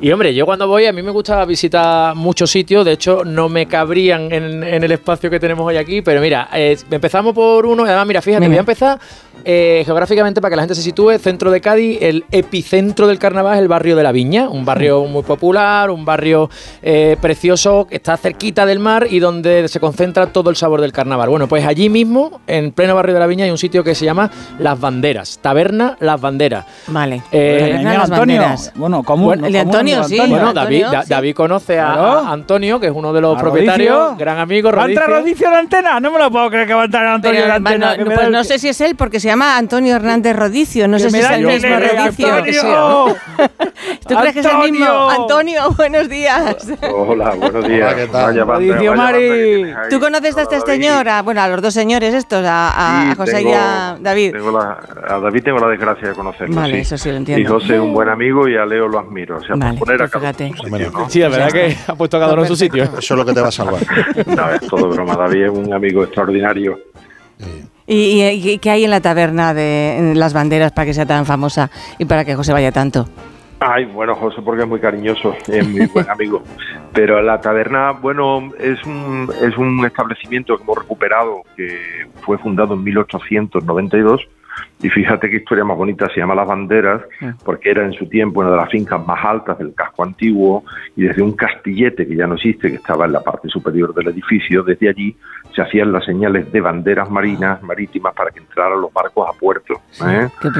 Y, 0.00 0.10
hombre, 0.10 0.34
yo 0.34 0.46
cuando 0.46 0.66
voy, 0.66 0.86
a 0.86 0.92
mí 0.92 1.02
me 1.02 1.10
gusta 1.10 1.44
visitar 1.44 2.14
muchos 2.14 2.50
sitios. 2.50 2.84
De 2.84 2.92
hecho, 2.92 3.24
no 3.24 3.48
me 3.48 3.66
cabrían 3.66 4.32
en, 4.32 4.62
el 4.62 4.92
espacio 4.92 5.30
que 5.30 5.40
tenemos 5.40 5.66
hoy 5.66 5.76
aquí. 5.76 6.02
Pero 6.02 6.20
mira, 6.20 6.48
eh, 6.54 6.76
empezamos 6.90 7.34
por 7.34 7.66
uno. 7.66 7.84
Además, 7.84 8.06
mira, 8.06 8.22
fíjate, 8.22 8.37
voy 8.46 8.56
a 8.56 8.60
empezar 8.60 8.98
eh, 9.44 9.82
geográficamente 9.84 10.40
para 10.40 10.50
que 10.50 10.56
la 10.56 10.62
gente 10.62 10.74
se 10.74 10.82
sitúe. 10.82 11.18
Centro 11.18 11.50
de 11.50 11.60
Cádiz, 11.60 11.98
el 12.00 12.24
epicentro 12.30 13.06
del 13.06 13.18
carnaval 13.18 13.54
es 13.54 13.60
el 13.60 13.68
barrio 13.68 13.94
de 13.94 14.02
la 14.02 14.12
Viña. 14.12 14.48
Un 14.48 14.64
barrio 14.64 15.04
muy 15.04 15.22
popular, 15.22 15.90
un 15.90 16.04
barrio 16.04 16.48
precioso, 17.20 17.86
que 17.86 17.96
está 17.96 18.16
cerquita 18.16 18.64
del 18.66 18.78
mar 18.78 19.06
y 19.10 19.18
donde 19.18 19.68
se 19.68 19.80
concentra 19.80 20.08
entra 20.08 20.26
todo 20.26 20.50
el 20.50 20.56
sabor 20.56 20.80
del 20.80 20.92
carnaval. 20.92 21.28
Bueno, 21.28 21.46
pues 21.46 21.64
allí 21.64 21.88
mismo, 21.88 22.40
en 22.46 22.72
pleno 22.72 22.94
barrio 22.94 23.14
de 23.14 23.20
la 23.20 23.26
Viña, 23.26 23.44
hay 23.44 23.50
un 23.50 23.58
sitio 23.58 23.84
que 23.84 23.94
se 23.94 24.04
llama 24.04 24.30
Las 24.58 24.80
Banderas, 24.80 25.38
Taberna 25.40 25.96
Las 26.00 26.20
Banderas. 26.20 26.64
Vale. 26.88 27.22
Eh, 27.30 27.78
Las 27.82 28.10
Antonio, 28.10 28.44
bueno, 28.74 29.02
¿cómo? 29.02 29.32
el 29.32 29.52
de 29.52 29.58
Antonio, 29.60 30.04
sí. 30.04 30.18
Bueno, 30.18 30.52
David, 30.52 30.86
David 31.06 31.34
conoce 31.34 31.78
a, 31.78 32.30
Antonio, 32.32 32.80
que 32.80 32.86
es 32.86 32.92
uno 32.92 33.12
de 33.12 33.20
los 33.20 33.38
propietarios, 33.38 34.16
gran 34.18 34.38
amigo. 34.38 34.72
¿Va 34.72 34.84
a 34.84 34.86
entrar 34.86 35.08
Rodicio 35.08 35.46
en 35.46 35.52
la 35.52 35.58
antena? 35.60 36.00
No 36.00 36.10
me 36.10 36.18
lo 36.18 36.30
puedo 36.30 36.50
creer 36.50 36.66
que 36.66 36.74
va 36.74 36.82
a 36.82 36.84
entrar 36.86 37.06
Antonio 37.06 37.42
en 37.42 37.48
la 37.48 37.54
antena. 37.56 37.96
No, 37.96 38.04
pues 38.04 38.30
no 38.30 38.44
sé 38.44 38.58
si 38.58 38.68
es 38.68 38.80
él, 38.80 38.96
porque 38.96 39.20
se 39.28 39.32
llama 39.32 39.58
Antonio 39.58 39.94
Hernández 39.94 40.34
Rodicio. 40.34 40.88
No 40.88 40.98
sé 40.98 41.10
si 41.10 41.18
es 41.18 41.30
el 41.30 41.44
mismo 41.44 41.68
Rodicio. 41.68 43.14
¿Tú 44.08 44.14
crees 44.16 44.32
que 44.32 44.40
es 44.40 44.46
el 44.46 44.72
mismo? 44.72 45.10
Antonio, 45.10 45.70
buenos 45.76 46.08
días. 46.08 46.66
Hola, 46.90 47.34
buenos 47.34 47.68
días. 47.68 47.94
¿qué 47.94 48.06
tal? 48.06 48.40
Rodicio 48.40 48.94
Mari. 48.94 49.70
¿Tú 49.90 50.00
conoces 50.00 50.34
a 50.38 50.42
esta 50.42 50.60
señora? 50.60 51.20
Bueno, 51.20 51.42
a 51.42 51.48
los 51.48 51.60
dos 51.60 51.74
señores 51.74 52.14
estos, 52.14 52.42
a, 52.42 53.12
José 53.18 53.42
y 53.42 53.52
a 53.52 53.98
David. 54.00 54.34
a 54.34 55.18
David 55.20 55.42
tengo 55.42 55.58
la 55.58 55.68
desgracia 55.68 56.08
de 56.08 56.14
conocerlo. 56.14 56.56
Vale, 56.56 56.80
eso 56.80 56.96
sí 56.96 57.10
lo 57.10 57.16
entiendo. 57.18 57.42
Y 57.42 57.44
José 57.44 57.74
es 57.74 57.80
un 57.80 57.92
buen 57.92 58.08
amigo 58.08 58.48
y 58.48 58.56
a 58.56 58.64
Leo 58.64 58.88
lo 58.88 58.98
admiro. 58.98 59.36
O 59.36 59.40
sea, 59.44 59.56
vale, 59.56 59.78
poner 59.78 60.02
a 60.04 60.08
cada 60.08 60.32
Sí, 61.08 61.20
la 61.20 61.28
verdad 61.28 61.50
que 61.50 61.76
ha 61.86 61.94
puesto 61.94 62.18
cada 62.18 62.32
uno 62.32 62.44
en 62.44 62.48
su 62.48 62.56
sitio. 62.56 62.84
Eso 62.84 62.98
es 62.98 63.10
lo 63.10 63.26
que 63.26 63.34
te 63.34 63.42
va 63.42 63.48
a 63.48 63.52
salvar. 63.52 63.82
no, 64.26 64.50
es 64.52 64.60
todo 64.62 64.88
broma. 64.88 65.16
David 65.16 65.44
es 65.44 65.50
un 65.50 65.70
amigo 65.74 66.02
extraordinario. 66.02 66.78
¿Y, 67.90 68.22
y 68.22 68.58
qué 68.58 68.70
hay 68.70 68.84
en 68.84 68.90
la 68.90 69.00
taberna 69.00 69.54
de 69.54 70.12
las 70.14 70.34
banderas 70.34 70.72
para 70.72 70.84
que 70.84 70.94
sea 70.94 71.06
tan 71.06 71.24
famosa 71.24 71.70
y 71.98 72.04
para 72.04 72.24
que 72.24 72.34
José 72.34 72.52
vaya 72.52 72.70
tanto? 72.70 73.08
Ay, 73.60 73.86
bueno, 73.86 74.14
José, 74.14 74.40
porque 74.44 74.62
es 74.62 74.68
muy 74.68 74.78
cariñoso, 74.78 75.34
es 75.48 75.66
muy 75.66 75.86
buen 75.86 76.08
amigo. 76.10 76.42
Pero 76.92 77.20
la 77.22 77.40
taberna, 77.40 77.92
bueno, 77.92 78.50
es 78.58 78.84
un, 78.84 79.28
es 79.42 79.56
un 79.56 79.84
establecimiento 79.84 80.56
que 80.56 80.62
hemos 80.62 80.78
recuperado, 80.78 81.42
que 81.56 82.06
fue 82.20 82.38
fundado 82.38 82.74
en 82.74 82.84
1892 82.84 84.28
y 84.80 84.88
fíjate 84.88 85.28
qué 85.28 85.36
historia 85.38 85.64
más 85.64 85.76
bonita, 85.76 86.08
se 86.08 86.20
llama 86.20 86.34
Las 86.34 86.46
Banderas, 86.46 87.02
porque 87.44 87.70
era 87.70 87.84
en 87.84 87.92
su 87.92 88.06
tiempo 88.06 88.40
una 88.40 88.50
de 88.50 88.56
las 88.56 88.70
fincas 88.70 89.04
más 89.04 89.24
altas 89.24 89.58
del 89.58 89.74
casco 89.74 90.04
antiguo 90.04 90.64
y 90.94 91.02
desde 91.02 91.20
un 91.20 91.32
castillete 91.32 92.06
que 92.06 92.14
ya 92.14 92.26
no 92.26 92.34
existe, 92.34 92.68
que 92.68 92.76
estaba 92.76 93.06
en 93.06 93.12
la 93.12 93.20
parte 93.20 93.48
superior 93.48 93.92
del 93.92 94.08
edificio, 94.08 94.62
desde 94.62 94.88
allí 94.88 95.16
se 95.54 95.62
hacían 95.62 95.90
las 95.90 96.04
señales 96.04 96.52
de 96.52 96.60
banderas 96.60 97.10
marinas, 97.10 97.60
marítimas, 97.62 98.14
para 98.14 98.30
que 98.30 98.38
entraran 98.38 98.80
los 98.80 98.92
barcos 98.92 99.28
a 99.28 99.36
puerto. 99.36 99.74
¿eh? 100.06 100.28
Qué 100.40 100.50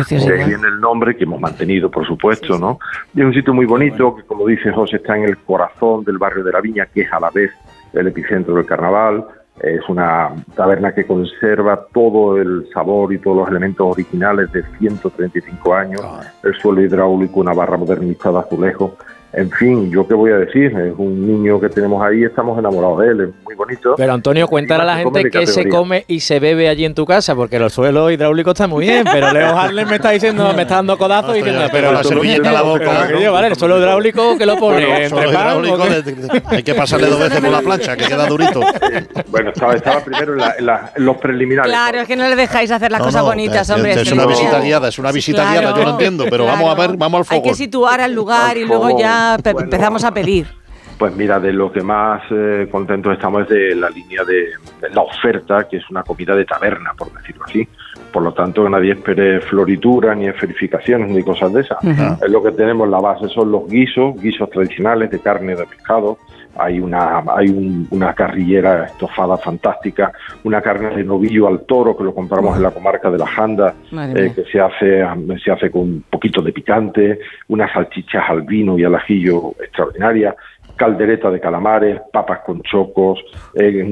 viene 0.44 0.66
el 0.66 0.80
nombre 0.80 1.16
que 1.16 1.22
hemos 1.22 1.40
mantenido, 1.40 1.88
por 1.88 2.04
supuesto, 2.04 2.58
¿no? 2.58 2.80
Y 3.14 3.20
es 3.20 3.26
un 3.26 3.34
sitio 3.34 3.54
muy 3.54 3.66
bonito 3.66 4.16
que, 4.16 4.24
como 4.24 4.46
dice 4.46 4.72
José, 4.72 4.96
está 4.96 5.16
en 5.16 5.24
el 5.24 5.38
corazón 5.38 6.02
del 6.04 6.18
barrio 6.18 6.42
de 6.42 6.50
la 6.50 6.60
Viña, 6.60 6.86
que 6.86 7.02
es 7.02 7.12
a 7.12 7.20
la 7.20 7.30
vez 7.30 7.52
el 7.92 8.08
epicentro 8.08 8.54
del 8.54 8.66
carnaval 8.66 9.24
es 9.62 9.80
una 9.88 10.34
taberna 10.54 10.92
que 10.92 11.06
conserva 11.06 11.86
todo 11.92 12.36
el 12.36 12.68
sabor 12.72 13.12
y 13.12 13.18
todos 13.18 13.38
los 13.38 13.48
elementos 13.48 13.86
originales 13.90 14.52
de 14.52 14.62
135 14.78 15.74
años, 15.74 16.00
el 16.42 16.54
suelo 16.54 16.80
hidráulico, 16.80 17.40
una 17.40 17.52
barra 17.52 17.76
modernizada 17.76 18.40
azulejo, 18.40 18.96
en 19.32 19.50
fin, 19.50 19.90
yo 19.90 20.08
qué 20.08 20.14
voy 20.14 20.30
a 20.32 20.38
decir, 20.38 20.66
es 20.66 20.94
un 20.96 21.26
niño 21.26 21.60
que 21.60 21.68
tenemos 21.68 22.02
ahí, 22.02 22.24
estamos 22.24 22.58
enamorados 22.58 23.00
de 23.00 23.08
él, 23.08 23.20
es 23.20 23.28
muy 23.44 23.54
bonito. 23.54 23.94
Pero 23.96 24.14
Antonio, 24.14 24.48
cuéntale 24.48 24.82
a 24.82 24.86
la 24.86 24.96
gente 24.96 25.30
qué 25.30 25.46
se 25.46 25.68
come 25.68 26.04
y 26.08 26.20
se 26.20 26.40
bebe 26.40 26.68
allí 26.68 26.86
en 26.86 26.94
tu 26.94 27.04
casa, 27.04 27.34
porque 27.34 27.56
el 27.56 27.70
suelo 27.70 28.10
hidráulico 28.10 28.52
está 28.52 28.66
muy 28.66 28.86
bien, 28.86 29.04
pero 29.10 29.30
Leo 29.32 29.56
Harlem 29.56 29.86
me 29.86 29.96
está 29.96 30.10
diciendo, 30.10 30.50
me 30.54 30.62
está 30.62 30.76
dando 30.76 30.96
codazos 30.96 31.34
y 31.34 31.38
diciendo, 31.38 31.66
pero 31.70 31.92
la 31.92 32.02
servilleta 32.02 32.48
en 32.48 32.54
la 32.54 32.62
boca. 32.62 33.08
vale, 33.30 33.48
el 33.48 33.56
suelo 33.56 33.78
hidráulico 33.78 34.38
que 34.38 34.46
lo 34.46 34.56
pone 34.56 35.04
entre 35.04 35.28
hay 36.46 36.62
que 36.62 36.74
pasarle 36.74 37.08
dos 37.08 37.20
veces 37.20 37.40
por 37.40 37.50
la 37.50 37.60
plancha, 37.60 37.96
que 37.96 38.06
queda 38.06 38.26
durito. 38.26 38.60
Bueno, 39.28 39.50
estaba, 39.50 39.74
estaba 39.74 40.00
primero 40.02 40.34
en, 40.34 41.04
los 41.04 41.16
preliminares. 41.18 41.70
Claro, 41.70 42.00
es 42.00 42.08
que 42.08 42.16
no 42.16 42.28
le 42.28 42.34
dejáis 42.34 42.70
hacer 42.70 42.90
las 42.90 43.02
cosas 43.02 43.22
bonitas, 43.22 43.68
hombre. 43.70 43.92
Es, 43.92 44.10
una 44.10 44.26
visita 44.26 44.60
guiada, 44.60 44.88
es 44.88 44.98
una 44.98 45.12
visita 45.12 45.50
guiada, 45.50 45.76
yo 45.76 45.84
lo 45.84 45.90
entiendo, 45.90 46.24
pero 46.30 46.44
vamos 46.46 46.70
a 46.70 46.74
ver, 46.74 46.96
vamos 46.96 47.18
al 47.18 47.24
foco. 47.24 47.34
Hay 47.36 47.50
que 47.50 47.54
situar 47.54 48.00
al 48.00 48.14
lugar 48.14 48.56
y 48.56 48.64
luego 48.64 48.98
ya 48.98 49.17
empezamos 49.44 50.04
a 50.04 50.12
pedir. 50.12 50.46
Pues 50.98 51.14
mira, 51.14 51.38
de 51.38 51.52
lo 51.52 51.70
que 51.70 51.80
más 51.80 52.22
eh, 52.30 52.66
contentos 52.70 53.12
estamos 53.12 53.42
es 53.42 53.48
de 53.48 53.74
la 53.76 53.88
línea 53.88 54.24
de, 54.24 54.48
la 54.92 55.02
oferta, 55.02 55.68
que 55.68 55.76
es 55.76 55.90
una 55.90 56.02
comida 56.02 56.34
de 56.34 56.44
taberna, 56.44 56.92
por 56.98 57.12
decirlo 57.12 57.44
así. 57.44 57.68
Por 58.12 58.24
lo 58.24 58.32
tanto, 58.32 58.64
que 58.64 58.70
nadie 58.70 58.92
espere 58.92 59.40
floritura, 59.40 60.14
ni 60.16 60.26
esferificaciones, 60.26 61.08
ni 61.10 61.22
cosas 61.22 61.52
de 61.52 61.60
esas. 61.60 61.78
Es 61.84 62.30
lo 62.30 62.42
que 62.42 62.50
tenemos, 62.50 62.88
la 62.88 62.98
base 62.98 63.28
son 63.28 63.52
los 63.52 63.68
guisos, 63.68 64.20
guisos 64.20 64.50
tradicionales 64.50 65.10
de 65.10 65.20
carne, 65.20 65.54
de 65.54 65.66
pescado. 65.66 66.18
Hay 66.58 66.80
una, 66.80 67.22
hay 67.34 67.86
una 67.90 68.14
carrillera 68.14 68.86
estofada 68.86 69.36
fantástica, 69.36 70.12
una 70.44 70.60
carne 70.60 70.96
de 70.96 71.04
novillo 71.04 71.46
al 71.46 71.60
toro 71.66 71.96
que 71.96 72.04
lo 72.04 72.14
compramos 72.14 72.56
en 72.56 72.62
la 72.62 72.70
comarca 72.70 73.10
de 73.10 73.18
la 73.18 73.26
Janda, 73.26 73.74
eh, 73.92 74.32
que 74.34 74.44
se 74.44 74.60
hace, 74.60 75.04
se 75.42 75.50
hace 75.50 75.70
con 75.70 75.82
un 75.82 76.04
poquito 76.10 76.42
de 76.42 76.52
picante, 76.52 77.20
unas 77.48 77.72
salchichas 77.72 78.24
al 78.28 78.42
vino 78.42 78.78
y 78.78 78.84
al 78.84 78.94
ajillo 78.94 79.54
extraordinarias 79.62 80.34
caldereta 80.78 81.30
de 81.30 81.40
calamares, 81.40 82.00
papas 82.10 82.40
con 82.46 82.62
chocos, 82.62 83.18
eh, 83.54 83.84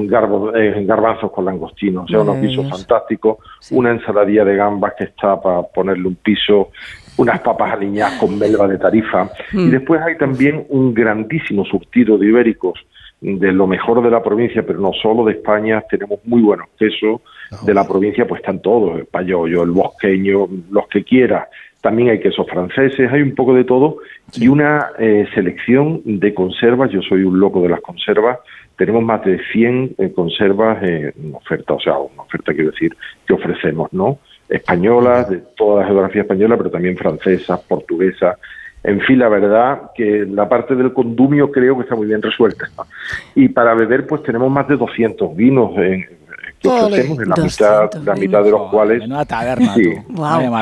garbanzos 0.85 1.31
con 1.31 1.45
langostinos, 1.45 2.05
o 2.05 2.07
sea, 2.07 2.21
unos 2.21 2.37
pisos 2.37 2.67
fantásticos, 2.69 3.37
una 3.71 3.91
ensaladilla 3.91 4.43
de 4.45 4.55
gambas 4.55 4.93
que 4.97 5.03
está 5.03 5.39
para 5.39 5.63
ponerle 5.63 6.07
un 6.07 6.15
piso, 6.15 6.69
unas 7.17 7.39
papas 7.41 7.73
aliñadas 7.73 8.19
con 8.19 8.37
melva 8.37 8.67
de 8.67 8.77
tarifa, 8.77 9.29
y 9.53 9.57
mm. 9.57 9.71
después 9.71 10.01
hay 10.01 10.17
también 10.17 10.65
un 10.69 10.93
grandísimo 10.93 11.65
surtido 11.65 12.17
de 12.17 12.27
ibéricos 12.27 12.79
de 13.19 13.51
lo 13.51 13.65
mejor 13.65 14.03
de 14.03 14.11
la 14.11 14.21
provincia, 14.21 14.63
pero 14.65 14.79
no 14.79 14.93
solo 14.93 15.25
de 15.25 15.33
España, 15.33 15.83
tenemos 15.89 16.19
muy 16.25 16.41
buenos 16.41 16.67
quesos 16.77 17.21
de 17.63 17.73
la 17.73 17.87
provincia, 17.87 18.27
pues 18.27 18.41
están 18.41 18.61
todos, 18.61 18.99
el 18.99 19.05
payollo, 19.05 19.63
el 19.63 19.71
bosqueño, 19.71 20.47
los 20.69 20.87
que 20.87 21.03
quieras. 21.03 21.47
También 21.81 22.09
hay 22.09 22.19
quesos 22.19 22.45
franceses, 22.47 23.11
hay 23.11 23.21
un 23.21 23.33
poco 23.33 23.53
de 23.53 23.63
todo 23.63 23.97
y 24.35 24.47
una 24.47 24.89
eh, 24.99 25.25
selección 25.33 26.01
de 26.05 26.33
conservas. 26.33 26.91
Yo 26.91 27.01
soy 27.01 27.23
un 27.23 27.39
loco 27.39 27.61
de 27.61 27.69
las 27.69 27.81
conservas. 27.81 28.39
Tenemos 28.75 29.03
más 29.03 29.23
de 29.23 29.39
100 29.51 29.95
eh, 29.97 30.11
conservas 30.13 30.83
en 30.83 31.33
oferta, 31.33 31.73
o 31.73 31.79
sea, 31.79 31.97
una 31.97 32.23
oferta 32.23 32.53
quiero 32.53 32.71
decir 32.71 32.95
que 33.25 33.33
ofrecemos, 33.33 33.91
¿no? 33.93 34.19
Españolas, 34.49 35.29
de 35.29 35.41
toda 35.55 35.81
la 35.81 35.87
geografía 35.87 36.21
española, 36.21 36.57
pero 36.57 36.69
también 36.71 36.97
francesas, 36.97 37.59
portuguesas, 37.61 38.37
en 38.83 39.01
fin, 39.01 39.19
la 39.19 39.27
verdad 39.27 39.91
que 39.93 40.25
la 40.25 40.47
parte 40.47 40.75
del 40.75 40.93
condumio 40.93 41.51
creo 41.51 41.75
que 41.75 41.83
está 41.83 41.95
muy 41.95 42.07
bien 42.07 42.21
resuelta. 42.21 42.69
Y 43.35 43.49
para 43.49 43.73
beber, 43.73 44.07
pues 44.07 44.23
tenemos 44.23 44.49
más 44.49 44.67
de 44.67 44.77
200 44.77 45.35
vinos 45.35 45.71
en, 45.77 46.05
que 46.67 46.81
ofrecemos, 46.81 47.19
en 47.19 47.29
la 47.29 47.35
mitad, 47.35 47.93
la 48.05 48.15
mitad 48.15 48.43
de 48.43 48.51
los 48.51 48.69
cuales. 48.69 49.03
taberna, 49.27 49.73
sí, 49.75 49.95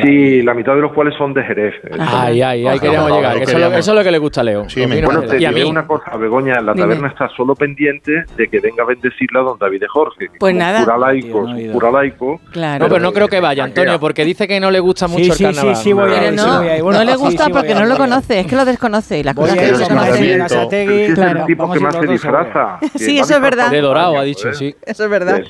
sí, 0.04 0.42
la 0.42 0.54
mitad 0.54 0.76
de 0.76 0.82
los 0.82 0.94
cuales 0.94 1.14
son 1.18 1.34
de 1.34 1.44
Jerez. 1.44 1.74
Ay, 2.00 2.42
ay, 2.42 2.68
ahí 2.68 2.80
queríamos 2.80 3.12
llegar. 3.12 3.38
Eso, 3.38 3.58
es 3.80 3.88
lo 3.88 4.04
que 4.04 4.12
le 4.12 4.18
gusta 4.18 4.42
a 4.42 4.44
Leo. 4.44 4.70
Sí, 4.70 4.86
bueno, 4.86 5.22
te 5.22 5.38
diré 5.38 5.66
una 5.66 5.86
cosa, 5.86 6.16
Begoña, 6.18 6.62
la 6.62 6.74
taberna 6.74 7.08
está 7.10 7.30
solo 7.36 7.56
pendiente 7.56 8.26
de 8.36 8.48
que 8.48 8.60
venga 8.60 8.84
a 8.84 8.86
bendecirla 8.86 9.42
don 9.42 9.58
David 9.58 9.82
de 9.82 9.88
Jorge. 9.88 10.30
Pues 10.40 10.56
nada. 10.56 10.84
Pura 10.84 10.98
laico, 10.98 11.46
pura 11.74 11.92
laico. 11.92 12.40
Claro. 12.52 12.86
No, 12.86 12.90
pero 12.90 13.02
no 13.02 13.12
creo 13.12 13.28
que 13.28 13.40
vaya, 13.40 13.64
Antonio, 13.64 14.00
porque 14.00 14.26
dice 14.26 14.48
que 14.48 14.60
no 14.60 14.72
le 14.72 14.80
gusta 14.80 15.08
mucho 15.08 15.34
el 15.34 15.40
carnaval. 15.40 15.76
Sí, 15.76 15.84
sí, 15.84 15.94
voy 15.94 16.12
a 16.12 16.28
ir, 16.28 16.34
no, 16.34 16.92
no 16.92 17.04
le 17.04 17.16
gusta 17.16 17.50
porque 17.50 17.76
no 17.76 17.86
lo 17.86 17.98
conoce, 17.98 18.40
es 18.42 18.48
que 18.48 18.56
lo 18.56 18.66
desconoce. 18.66 19.20
Y 19.20 19.24
las 19.24 19.36
cosas 19.36 19.58
que. 19.58 21.06
Es 21.06 21.18
el 21.18 21.46
tipo 21.46 21.72
que 21.72 21.80
más 21.80 21.96
se 21.96 22.08
disfraza. 22.08 22.80
Sí, 22.96 23.20
eso 23.20 23.36
es 23.36 23.42
verdad. 23.42 23.70
De 23.70 23.82
dorado, 23.82 24.18
ha 24.18 24.24
dicho, 24.24 24.54
sí. 24.54 24.76
Eso 24.86 25.04
es 25.06 25.10
verdad. 25.10 25.42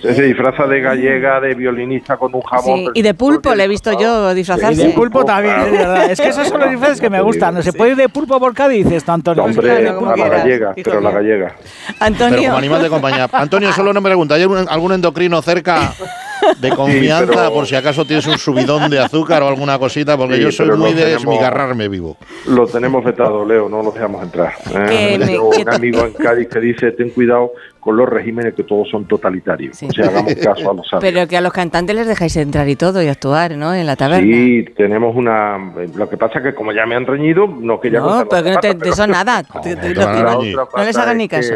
Disfraza 0.45 0.69
de 0.69 0.81
gallego 0.81 1.41
de 1.41 1.55
violinista 1.55 2.17
con 2.17 2.35
un 2.35 2.41
jamón. 2.41 2.91
y 2.93 3.01
de 3.01 3.13
pulpo 3.13 3.55
le 3.55 3.63
he 3.63 3.67
visto 3.67 3.97
yo 3.99 4.33
disfrazarse. 4.33 4.83
Y 4.83 4.87
de 4.87 4.93
pulpo 4.93 5.25
también, 5.25 5.55
es 5.59 5.71
verdad. 5.71 6.11
Es 6.11 6.19
que 6.19 6.27
esos 6.29 6.47
son 6.47 6.59
los 6.59 6.69
disfraces 6.69 7.01
que 7.01 7.09
me 7.09 7.21
gustan. 7.21 7.55
¿No 7.55 7.61
se 7.61 7.73
puede 7.73 7.91
ir 7.91 7.97
de 7.97 8.09
pulpo 8.09 8.39
por 8.39 8.53
Cádiz, 8.53 8.85
esto, 8.91 9.11
Antonio? 9.11 9.43
Hombre, 9.43 9.83
la 9.83 10.27
gallega, 10.27 10.73
pero 10.75 11.01
la 11.01 11.11
gallega. 11.11 11.55
Antonio. 11.99 12.35
Pero 12.37 12.43
como 12.49 12.57
animal 12.57 12.81
de 12.83 12.89
compañía. 12.89 13.29
Antonio, 13.31 13.73
solo 13.73 13.93
no 13.93 14.01
me 14.01 14.09
pregunta, 14.09 14.35
¿hay 14.35 14.43
algún 14.43 14.91
endocrino 14.91 15.41
cerca 15.41 15.93
de 16.59 16.69
confianza 16.69 17.49
por 17.49 17.65
si 17.65 17.75
acaso 17.75 18.05
tienes 18.05 18.27
un 18.27 18.37
subidón 18.37 18.89
de 18.89 18.99
azúcar 18.99 19.43
o 19.43 19.47
alguna 19.47 19.77
cosita? 19.79 20.17
Porque 20.17 20.39
yo 20.39 20.51
soy 20.51 20.69
muy 20.71 20.93
de 20.93 21.15
esmigarrarme 21.15 21.87
vivo. 21.87 22.17
Lo 22.47 22.67
tenemos 22.67 23.03
vetado, 23.03 23.45
Leo, 23.45 23.69
no 23.69 23.81
lo 23.81 23.91
dejamos 23.91 24.23
entrar. 24.23 24.53
¿eh? 24.73 25.17
Tengo 25.19 25.49
un 25.49 25.69
amigo 25.69 26.05
en 26.05 26.13
Cádiz 26.13 26.47
que 26.49 26.59
dice, 26.59 26.91
ten 26.91 27.09
cuidado 27.09 27.51
con 27.79 27.97
los 27.97 28.09
regímenes 28.09 28.55
que 28.55 28.63
todos 28.63 28.89
son 28.89 29.05
totalitarios. 29.05 29.81
O 29.83 29.91
sea, 29.91 30.07
hagamos 30.07 30.33
caso 30.35 30.71
a 30.71 30.73
los 30.73 30.87
Pero 30.99 31.27
que 31.27 31.37
a 31.37 31.41
los 31.41 31.53
cantantes 31.53 31.95
les 31.95 32.07
dejáis 32.07 32.35
entrar 32.37 32.67
y 32.67 32.75
todo 32.75 33.01
y 33.03 33.07
actuar, 33.07 33.55
¿no? 33.55 33.75
En 33.75 33.85
la 33.85 33.95
taberna. 33.95 34.25
Sí, 34.25 34.65
tenemos 34.75 35.15
una... 35.15 35.73
Lo 35.95 36.09
que 36.09 36.17
pasa 36.17 36.39
es 36.39 36.45
que 36.45 36.55
como 36.55 36.71
ya 36.71 36.85
me 36.87 36.95
han 36.95 37.05
reñido, 37.05 37.45
no 37.47 37.79
quería 37.79 37.99
No, 37.99 38.27
pero 38.27 38.43
que 38.43 38.51
no 38.51 38.59
te, 38.59 38.73
te 38.73 39.07
nada. 39.07 39.43
No, 39.53 40.83
les 40.83 40.97
hagan 40.97 41.17
ni 41.17 41.27
caso 41.27 41.53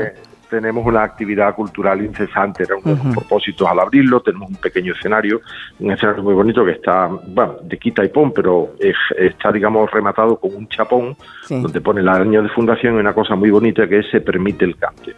tenemos 0.50 0.86
una 0.86 1.04
actividad 1.04 1.56
cultural 1.56 2.04
incesante, 2.04 2.64
era 2.64 2.76
uno 2.76 2.96
de 2.96 3.04
los 3.04 3.16
propósitos 3.16 3.68
al 3.68 3.80
abrirlo, 3.80 4.22
tenemos 4.22 4.50
un 4.50 4.56
pequeño 4.56 4.94
escenario, 4.94 5.42
un 5.80 5.92
escenario 5.92 6.24
muy 6.24 6.34
bonito 6.34 6.66
que 6.66 6.72
está, 6.72 7.08
bueno, 7.08 7.58
de 7.64 7.78
quita 7.78 8.04
y 8.04 8.10
pon, 8.10 8.32
pero 8.34 8.74
está, 8.80 9.52
digamos, 9.52 9.90
rematado 9.92 10.38
con 10.38 10.56
un 10.56 10.68
chapón, 10.68 11.16
donde 11.50 11.82
pone 11.82 12.02
el 12.02 12.10
año 12.10 12.44
de 12.44 12.50
fundación 12.50 12.96
y 12.96 13.00
una 13.00 13.14
cosa 13.14 13.36
muy 13.36 13.50
bonita 13.50 13.88
que 13.88 14.00
es 14.00 14.10
se 14.10 14.22
permite 14.22 14.66
el 14.66 14.76
cante. 14.76 15.16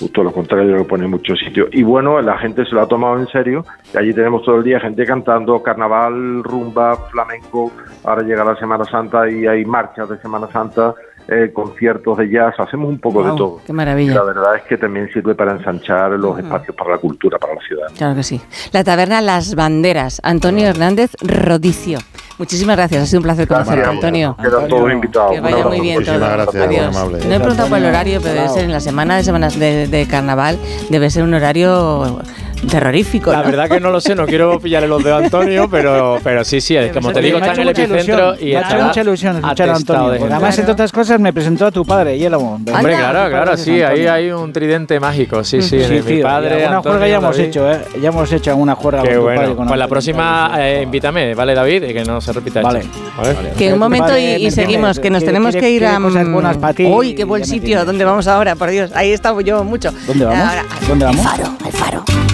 Justo 0.00 0.22
lo 0.22 0.32
contrario 0.32 0.76
lo 0.76 0.86
pone 0.86 1.04
en 1.04 1.10
muchos 1.10 1.38
sitios. 1.38 1.68
Y 1.72 1.82
bueno, 1.82 2.20
la 2.22 2.38
gente 2.38 2.64
se 2.64 2.74
lo 2.74 2.80
ha 2.80 2.88
tomado 2.88 3.18
en 3.18 3.26
serio, 3.28 3.64
y 3.92 3.98
allí 3.98 4.14
tenemos 4.14 4.42
todo 4.42 4.56
el 4.56 4.64
día 4.64 4.80
gente 4.80 5.04
cantando 5.04 5.62
carnaval, 5.62 6.42
rumba, 6.42 6.96
flamenco, 7.10 7.70
ahora 8.02 8.22
llega 8.22 8.44
la 8.44 8.56
Semana 8.56 8.84
Santa 8.84 9.28
y 9.30 9.46
hay 9.46 9.64
marchas 9.64 10.08
de 10.08 10.18
Semana 10.18 10.46
Santa, 10.48 10.94
eh, 11.28 11.50
conciertos 11.52 12.18
de 12.18 12.28
jazz, 12.28 12.54
hacemos 12.58 12.88
un 12.88 12.98
poco 12.98 13.22
de 13.22 13.36
todo. 13.36 13.60
Qué 13.66 13.72
maravilla. 13.72 14.14
La 14.14 14.24
verdad 14.24 14.56
es 14.56 14.62
que 14.64 14.76
también 14.76 15.10
sirve 15.12 15.34
para 15.34 15.52
ensanchar 15.52 16.12
los 16.12 16.38
espacios 16.38 16.76
para 16.76 16.92
la 16.92 16.98
cultura, 16.98 17.38
para 17.38 17.54
la 17.54 17.60
ciudad. 17.60 17.86
Claro 17.96 18.14
que 18.14 18.22
sí. 18.22 18.40
La 18.72 18.84
taberna 18.84 19.20
Las 19.20 19.54
Banderas, 19.54 20.20
Antonio 20.22 20.66
Hernández 20.68 21.12
Rodicio. 21.22 21.98
Muchísimas 22.36 22.76
gracias, 22.76 23.02
ha 23.04 23.06
sido 23.06 23.20
un 23.20 23.24
placer 23.24 23.46
conocerte, 23.46 23.88
Antonio. 23.88 24.36
Quedan 24.42 24.68
todos 24.68 24.92
invitados. 24.92 25.32
Que 25.32 25.40
vaya 25.40 25.66
muy 25.66 25.80
bien 25.80 26.04
todo. 26.04 26.18
Gracias, 26.18 26.66
Adiós. 26.66 26.94
No 27.26 27.34
he 27.34 27.38
preguntado 27.38 27.68
por 27.68 27.78
el 27.78 27.86
horario, 27.86 28.20
pero 28.20 28.34
debe 28.34 28.48
ser 28.48 28.64
en 28.64 28.72
la 28.72 28.80
semana 28.80 29.16
de 29.16 29.22
semanas 29.22 29.58
de, 29.58 29.86
de 29.86 30.06
carnaval, 30.06 30.58
debe 30.90 31.10
ser 31.10 31.22
un 31.22 31.32
horario 31.32 32.20
terrorífico. 32.66 33.32
La 33.32 33.42
verdad 33.42 33.68
que 33.68 33.80
no 33.80 33.90
lo 33.90 34.00
sé, 34.00 34.14
no 34.14 34.26
quiero 34.26 34.58
pillarle 34.60 34.88
los 34.88 35.02
dedos 35.02 35.20
a 35.20 35.24
Antonio, 35.24 35.68
pero, 35.70 36.18
pero 36.22 36.44
sí, 36.44 36.60
sí, 36.60 36.76
como 36.92 37.12
te 37.12 37.20
digo, 37.20 37.38
está 37.38 37.54
en 37.54 37.60
el 37.60 37.68
epicentro 37.68 38.34
y 38.38 38.52
Me 38.52 38.56
ha 38.56 38.68
hecho 38.68 38.84
mucha 38.84 39.00
ilusión 39.02 39.36
escuchar 39.36 39.70
a 39.70 39.76
Antonio. 39.76 40.26
además, 40.30 40.58
entre 40.58 40.72
otras 40.72 40.92
cosas, 40.92 41.20
me 41.20 41.32
presentó 41.32 41.66
a 41.66 41.70
tu 41.70 41.84
padre, 41.84 42.18
Yellow. 42.18 42.40
Hombre, 42.40 42.72
claro, 42.72 43.30
claro, 43.30 43.56
sí, 43.56 43.82
ahí 43.82 44.06
hay 44.06 44.30
un 44.30 44.52
tridente 44.52 45.00
mágico, 45.00 45.44
sí, 45.44 45.62
sí, 45.62 45.82
sí 45.84 46.02
mi 46.04 46.22
padre. 46.22 46.66
Una 46.66 46.82
juerga 46.82 47.08
ya 47.08 47.16
hemos 47.16 47.38
hecho, 47.38 47.70
¿eh? 47.70 47.80
Ya 48.00 48.08
hemos 48.08 48.32
hecho 48.32 48.56
una 48.56 48.74
juerga 48.74 49.02
Qué 49.02 49.14
con 49.14 49.18
tu 49.18 49.26
padre. 49.26 49.54
Con 49.54 49.66
pues 49.66 49.78
la 49.78 49.88
próxima, 49.88 50.52
eh, 50.58 50.82
invítame, 50.82 51.34
¿vale, 51.34 51.54
David? 51.54 51.84
Y 51.84 51.92
que 51.92 52.04
no 52.04 52.20
se 52.20 52.32
repita 52.32 52.60
vale. 52.60 52.80
esto. 52.80 52.98
Vale. 53.16 53.50
Que 53.56 53.72
un 53.72 53.78
momento 53.78 54.16
y, 54.16 54.50
seguimos, 54.50 54.98
que 54.98 55.10
nos 55.10 55.24
tenemos 55.24 55.54
que 55.54 55.70
ir 55.70 55.86
a. 55.86 55.98
Uy, 55.98 57.14
qué 57.14 57.24
buen 57.24 57.44
sitio, 57.44 57.84
¿dónde 57.84 58.04
vamos 58.04 58.26
ahora? 58.26 58.56
Por 58.56 58.70
Dios, 58.70 58.90
ahí 58.94 59.12
estaba 59.12 59.40
yo 59.42 59.64
mucho. 59.64 59.92
¿Dónde 60.06 60.24
vamos? 60.24 60.54
¿Dónde 60.88 61.04
vamos? 61.04 61.26
Al 61.26 61.32
faro, 61.32 61.56
al 61.64 61.72
faro. 61.72 62.33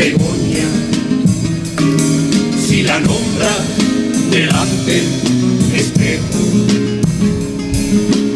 Begoña. 0.00 0.66
Si 2.58 2.82
la 2.82 2.98
nombra 3.00 3.52
delante 4.30 5.02
espejo, 5.74 6.40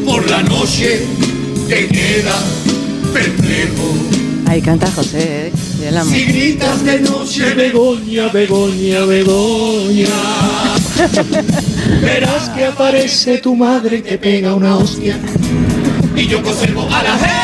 por 0.05 0.29
la 0.31 0.43
noche 0.43 1.07
te 1.67 1.89
queda 1.89 2.37
perplejo. 3.15 3.95
Ahí 4.47 4.61
canta 4.61 4.91
José, 4.93 5.47
¿eh? 5.47 5.53
Y 5.81 5.85
el 5.85 5.97
amo. 5.97 6.11
Si 6.11 6.25
gritas 6.27 6.85
de 6.85 7.01
noche, 7.01 7.55
Begoña, 7.55 8.29
Begoña, 8.29 9.07
Begoña. 9.07 10.09
Verás 12.03 12.51
que 12.51 12.67
aparece 12.67 13.39
tu 13.39 13.57
madre 13.57 13.97
y 13.97 14.03
te 14.03 14.19
pega 14.19 14.55
una 14.55 14.77
hostia. 14.77 15.19
Y 16.15 16.27
yo 16.27 16.43
conservo 16.43 16.83
a 16.91 17.03
la 17.03 17.13
gente. 17.17 17.44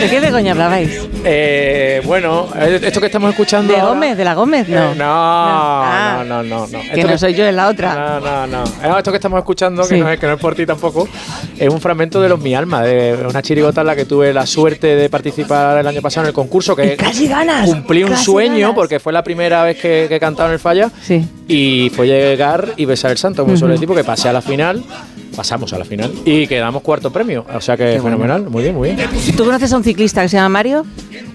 ¿De 0.00 0.08
qué 0.08 0.20
Begoña 0.20 0.52
hablabais? 0.52 1.08
Eh, 1.24 2.00
bueno, 2.04 2.48
eh, 2.56 2.78
esto 2.82 3.00
que 3.00 3.06
estamos 3.06 3.30
escuchando. 3.30 3.72
¿De 3.72 3.78
ahora- 3.80 3.92
Gómez? 3.94 4.16
¿De 4.16 4.24
la 4.24 4.34
Gómez? 4.34 4.68
No. 4.68 4.92
Eh, 4.92 4.94
no, 4.96 5.04
Ah. 5.06 6.22
no, 6.26 6.42
no, 6.42 6.66
no, 6.66 6.66
no. 6.68 6.78
Que 6.94 7.02
no 7.04 7.18
soy 7.18 7.34
yo, 7.34 7.44
es 7.44 7.54
la 7.54 7.68
otra. 7.68 7.94
No, 7.94 8.20
no, 8.20 8.46
no. 8.46 8.64
Eh, 8.64 8.98
Esto 8.98 9.10
que 9.10 9.16
estamos 9.16 9.38
escuchando, 9.38 9.82
Sí. 9.82 9.96
que, 9.96 10.00
no 10.00 10.10
es, 10.10 10.18
que 10.20 10.26
no 10.26 10.34
es 10.34 10.40
por 10.40 10.54
ti 10.54 10.64
tampoco, 10.66 11.08
es 11.58 11.68
un 11.68 11.80
fragmento 11.80 12.20
de 12.20 12.28
Los 12.28 12.40
Mi 12.40 12.54
Alma, 12.54 12.82
de 12.82 13.18
una 13.28 13.42
chirigota 13.42 13.80
en 13.80 13.86
la 13.88 13.96
que 13.96 14.04
tuve 14.04 14.32
la 14.32 14.46
suerte 14.46 14.94
de 14.94 15.08
participar 15.10 15.78
el 15.78 15.86
año 15.86 16.00
pasado 16.00 16.26
en 16.26 16.28
el 16.28 16.34
concurso. 16.34 16.76
Que 16.76 16.96
casi 16.96 17.26
ganas, 17.26 17.66
Cumplí 17.68 18.04
un 18.04 18.16
sueño 18.16 18.58
ganas. 18.68 18.74
porque 18.74 19.00
fue 19.00 19.12
la 19.12 19.22
primera 19.24 19.64
vez 19.64 19.76
que, 19.78 20.06
que 20.08 20.16
he 20.16 20.20
cantado 20.20 20.48
en 20.48 20.54
el 20.54 20.60
Falla. 20.60 20.90
Sí. 21.02 21.26
Y 21.48 21.90
fue 21.94 22.06
llegar 22.06 22.68
y 22.76 22.84
besar 22.84 23.10
el 23.10 23.18
santo, 23.18 23.42
como 23.44 23.56
suele 23.56 23.74
decir, 23.74 23.88
porque 23.88 24.04
pasé 24.04 24.28
a 24.28 24.32
la 24.32 24.42
final. 24.42 24.82
Pasamos 25.38 25.72
a 25.72 25.78
la 25.78 25.84
final 25.84 26.10
y 26.24 26.48
quedamos 26.48 26.82
cuarto 26.82 27.12
premio. 27.12 27.46
O 27.54 27.60
sea 27.60 27.76
que 27.76 27.84
Qué 27.84 28.00
bueno. 28.00 28.16
fenomenal, 28.16 28.50
muy 28.50 28.64
bien, 28.64 28.74
muy 28.74 28.90
bien. 28.90 29.08
¿Tú 29.36 29.44
conoces 29.44 29.72
a 29.72 29.76
un 29.76 29.84
ciclista 29.84 30.20
que 30.22 30.28
se 30.28 30.36
llama 30.36 30.48
Mario? 30.48 30.84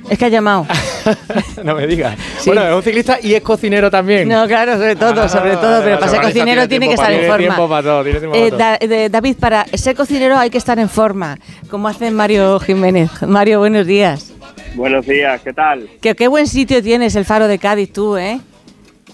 Es 0.10 0.18
que 0.20 0.26
ha 0.26 0.28
llamado. 0.28 0.68
no 1.64 1.74
me 1.74 1.88
digas. 1.88 2.18
Bueno, 2.46 2.68
es 2.68 2.76
un 2.76 2.84
ciclista 2.84 3.18
y 3.24 3.34
es 3.34 3.42
cocinero 3.42 3.90
también. 3.90 4.28
No, 4.28 4.46
claro, 4.46 4.74
sobre 4.74 4.98
todo, 4.98 5.22
Ah, 5.22 5.30
sobre 5.30 5.56
todo. 5.56 5.82
pero 5.86 6.00
para 6.00 6.12
ser 6.12 6.22
cocinero 6.22 6.68
tiene 6.68 6.88
que 6.90 6.96
estar 6.96 7.12
en 7.14 7.20
tiene 7.20 7.32
forma. 7.32 7.46
tiempo 7.48 7.70
para 7.70 7.84
todo, 7.84 8.04
tiene 8.04 8.20
tiempo 8.20 8.36
Eh, 8.36 8.50
para 8.52 8.78
todo. 8.78 8.88
Da- 8.90 8.96
de- 8.98 9.10
David, 9.10 9.36
para 9.40 9.66
ser 9.74 9.96
cocinero 9.96 10.38
hay 10.38 10.50
que 10.50 10.58
estar 10.58 10.78
en 10.80 10.90
forma, 10.90 11.40
como 11.70 11.88
hace 11.88 12.12
Mario 12.12 12.60
Jiménez. 12.60 13.10
Mario, 13.26 13.60
buenos 13.60 13.88
días. 13.88 14.34
Buenos 14.76 15.06
días, 15.06 15.40
¿qué 15.42 15.54
tal? 15.54 15.88
Que, 16.02 16.14
qué 16.14 16.28
buen 16.28 16.48
sitio 16.48 16.84
tienes 16.84 17.16
el 17.16 17.24
Faro 17.24 17.48
de 17.48 17.58
Cádiz 17.58 17.94
tú, 17.94 18.18
¿eh? 18.18 18.42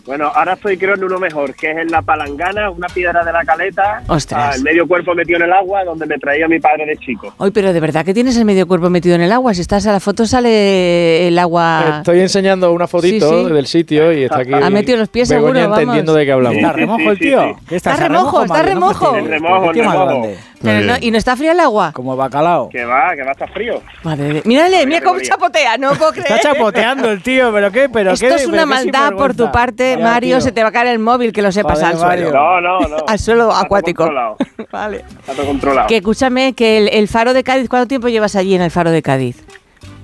Bueno, 0.05 0.31
ahora 0.33 0.53
estoy 0.53 0.77
creo 0.77 0.95
en 0.95 1.03
uno 1.03 1.19
mejor, 1.19 1.53
que 1.53 1.71
es 1.71 1.77
en 1.77 1.89
la 1.91 2.01
palangana, 2.01 2.69
una 2.71 2.87
piedra 2.87 3.23
de 3.23 3.31
la 3.31 3.43
caleta, 3.43 4.01
Ostras. 4.07 4.55
el 4.57 4.63
medio 4.63 4.87
cuerpo 4.87 5.13
metido 5.13 5.37
en 5.37 5.43
el 5.43 5.53
agua, 5.53 5.83
donde 5.83 6.05
me 6.07 6.17
traía 6.17 6.47
mi 6.47 6.59
padre 6.59 6.85
de 6.85 6.97
chico. 6.97 7.33
Hoy, 7.37 7.51
pero 7.51 7.73
de 7.73 7.79
verdad 7.79 8.03
que 8.03 8.13
tienes 8.13 8.35
el 8.37 8.45
medio 8.45 8.67
cuerpo 8.67 8.89
metido 8.89 9.15
en 9.15 9.21
el 9.21 9.31
agua. 9.31 9.53
Si 9.53 9.61
estás 9.61 9.85
a 9.87 9.91
la 9.91 9.99
foto 9.99 10.25
sale 10.25 11.27
el 11.27 11.37
agua. 11.37 11.97
Estoy 11.99 12.21
enseñando 12.21 12.71
una 12.71 12.87
fotito 12.87 13.29
Sí, 13.29 13.47
sí. 13.47 13.53
del 13.53 13.67
sitio 13.67 14.11
y 14.11 14.23
está 14.23 14.39
aquí. 14.39 14.53
Ha 14.53 14.69
metido 14.69 14.97
los 14.97 15.09
pies 15.09 15.29
Begoña 15.29 15.47
seguro, 15.53 15.61
vamos. 15.69 15.79
entendiendo 15.79 16.13
de 16.13 16.25
qué 16.25 16.31
hablamos. 16.31 16.57
Está 16.57 16.71
remojo 16.73 17.11
el 17.11 17.19
tío. 17.19 17.57
¿Qué 17.67 17.75
Está 17.75 17.95
remojo, 17.95 18.43
está 18.43 18.63
remojo. 18.63 19.05
fastidies. 19.05 19.29
Remojo, 19.29 19.71
¿Qué 19.71 19.83
más 19.83 19.93
remojo. 19.95 20.27
Pero 20.61 20.85
no- 20.85 20.95
¿Y 20.99 21.11
no 21.11 21.17
está 21.17 21.37
fría 21.37 21.53
el 21.53 21.59
agua? 21.61 21.91
Como 21.93 22.17
bacalao. 22.17 22.67
Que 22.69 22.83
va, 22.83 23.15
que 23.15 23.21
va 23.23 23.29
a 23.29 23.31
estar 23.31 23.49
frío. 23.53 23.81
Madre 24.03 24.33
de... 24.33 24.41
Mírale, 24.43 24.85
mira 24.85 25.01
cómo 25.01 25.19
chapotea, 25.21 25.77
no 25.77 25.93
puedo 25.93 26.11
creer. 26.11 26.33
Está 26.33 26.53
chapoteando 26.53 27.09
el 27.11 27.23
tío, 27.23 27.49
pero 27.53 27.71
qué, 27.71 27.87
pero 27.87 28.11
Esto 28.11 28.27
qué. 28.27 28.35
es 28.35 28.45
una 28.47 28.65
maldad 28.65 29.13
por 29.13 29.33
tu 29.35 29.49
parte, 29.51 29.95
Mario. 30.03 30.35
tío. 30.37 30.41
Se 30.41 30.51
te 30.51 30.61
va 30.63 30.69
a 30.69 30.71
caer 30.71 30.87
el 30.87 30.99
móvil, 30.99 31.31
que 31.31 31.41
lo 31.41 31.51
sepas 31.51 31.79
Joder, 31.79 31.93
al 31.93 31.97
suelo. 31.99 32.31
No, 32.31 32.61
no, 32.61 32.79
no. 32.87 32.97
Al 33.07 33.19
suelo 33.19 33.43
Está 33.43 33.53
todo 33.55 33.65
acuático. 33.65 34.03
controlado. 34.03 34.37
Vale. 34.71 34.97
Está 35.19 35.33
todo 35.33 35.45
controlado. 35.45 35.87
Que 35.87 35.97
escúchame, 35.97 36.53
que 36.53 36.77
el, 36.77 36.89
el 36.89 37.07
faro 37.07 37.33
de 37.33 37.43
Cádiz, 37.43 37.69
¿cuánto 37.69 37.87
tiempo 37.87 38.07
llevas 38.09 38.35
allí 38.35 38.55
en 38.55 38.61
el 38.61 38.71
faro 38.71 38.91
de 38.91 39.01
Cádiz? 39.01 39.43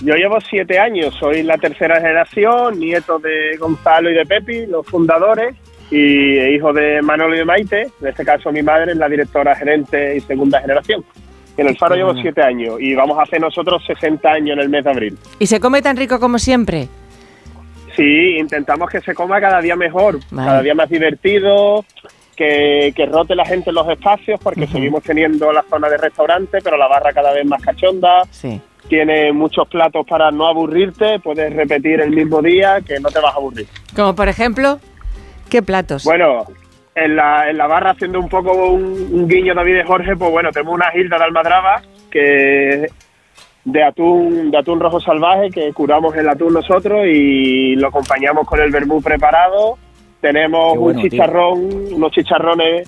Yo 0.01 0.15
llevo 0.15 0.39
siete 0.41 0.77
años, 0.77 1.15
soy 1.19 1.41
la 1.43 1.57
tercera 1.57 1.95
generación, 2.01 2.79
nieto 2.79 3.17
de 3.19 3.55
Gonzalo 3.57 4.09
y 4.09 4.13
de 4.13 4.25
Pepi, 4.25 4.65
los 4.65 4.85
fundadores, 4.85 5.55
y 5.89 6.37
hijo 6.55 6.73
de 6.73 7.01
Manolo 7.01 7.35
y 7.35 7.39
de 7.39 7.45
Maite. 7.45 7.81
En 8.01 8.07
este 8.07 8.25
caso, 8.25 8.51
mi 8.51 8.61
madre 8.61 8.91
es 8.91 8.97
la 8.97 9.07
directora 9.07 9.55
gerente 9.55 10.17
y 10.17 10.21
segunda 10.21 10.59
generación. 10.59 11.03
En 11.57 11.67
el 11.67 11.77
Faro 11.77 11.95
llevo 11.95 12.13
siete 12.15 12.41
años 12.41 12.75
y 12.81 12.93
vamos 12.95 13.17
a 13.17 13.21
hacer 13.21 13.39
nosotros 13.39 13.81
60 13.87 14.29
años 14.29 14.57
en 14.57 14.59
el 14.63 14.69
mes 14.69 14.83
de 14.83 14.89
abril. 14.91 15.17
¿Y 15.39 15.47
se 15.47 15.61
come 15.61 15.81
tan 15.81 15.95
rico 15.95 16.19
como 16.19 16.37
siempre? 16.39 16.89
Sí, 17.95 18.37
intentamos 18.37 18.89
que 18.89 19.01
se 19.01 19.13
coma 19.13 19.39
cada 19.39 19.61
día 19.61 19.75
mejor, 19.75 20.19
Vale. 20.31 20.47
cada 20.47 20.61
día 20.61 20.75
más 20.75 20.89
divertido, 20.89 21.85
que, 22.35 22.91
que 22.95 23.05
rote 23.05 23.35
la 23.35 23.45
gente 23.45 23.69
en 23.69 23.75
los 23.75 23.87
espacios, 23.89 24.39
porque 24.43 24.67
seguimos 24.67 25.03
teniendo 25.03 25.51
la 25.51 25.63
zona 25.63 25.87
de 25.89 25.97
restaurante, 25.97 26.59
pero 26.63 26.77
la 26.77 26.87
barra 26.87 27.13
cada 27.13 27.33
vez 27.33 27.45
más 27.45 27.61
cachonda. 27.61 28.23
Sí. 28.31 28.59
Tiene 28.89 29.31
muchos 29.33 29.67
platos 29.67 30.05
para 30.07 30.29
no 30.29 30.45
aburrirte, 30.47 31.19
puedes 31.19 31.51
repetir 31.55 32.01
el 32.01 32.11
mismo 32.11 32.41
día 32.41 32.81
que 32.85 32.99
no 32.99 33.09
te 33.09 33.19
vas 33.19 33.33
a 33.33 33.37
aburrir. 33.37 33.65
Como 33.95 34.13
por 34.13 34.27
ejemplo, 34.27 34.79
¿qué 35.49 35.63
platos? 35.63 36.03
Bueno, 36.03 36.45
en 36.93 37.15
la, 37.15 37.49
en 37.49 37.57
la 37.57 37.65
barra, 37.65 37.91
haciendo 37.91 38.19
un 38.19 38.29
poco 38.29 38.51
un, 38.67 38.83
un 39.11 39.27
guiño 39.27 39.55
David 39.55 39.79
y 39.79 39.87
Jorge, 39.87 40.15
pues 40.15 40.29
bueno, 40.29 40.51
tenemos 40.51 40.75
una 40.75 40.91
Hilda 40.93 41.17
de 41.17 41.23
Almadraba 41.23 41.81
que 42.11 42.87
de 43.65 43.83
atún, 43.83 44.51
de 44.51 44.57
atún 44.57 44.79
rojo 44.79 44.99
salvaje, 45.01 45.49
que 45.49 45.73
curamos 45.73 46.15
el 46.15 46.29
atún 46.29 46.53
nosotros 46.53 47.05
y 47.07 47.75
lo 47.75 47.87
acompañamos 47.87 48.47
con 48.47 48.61
el 48.61 48.71
vermú 48.71 49.01
preparado. 49.01 49.77
Tenemos 50.21 50.77
bueno, 50.77 50.99
un 50.99 51.03
chicharrón, 51.03 51.69
unos 51.93 52.11
chicharrones, 52.11 52.87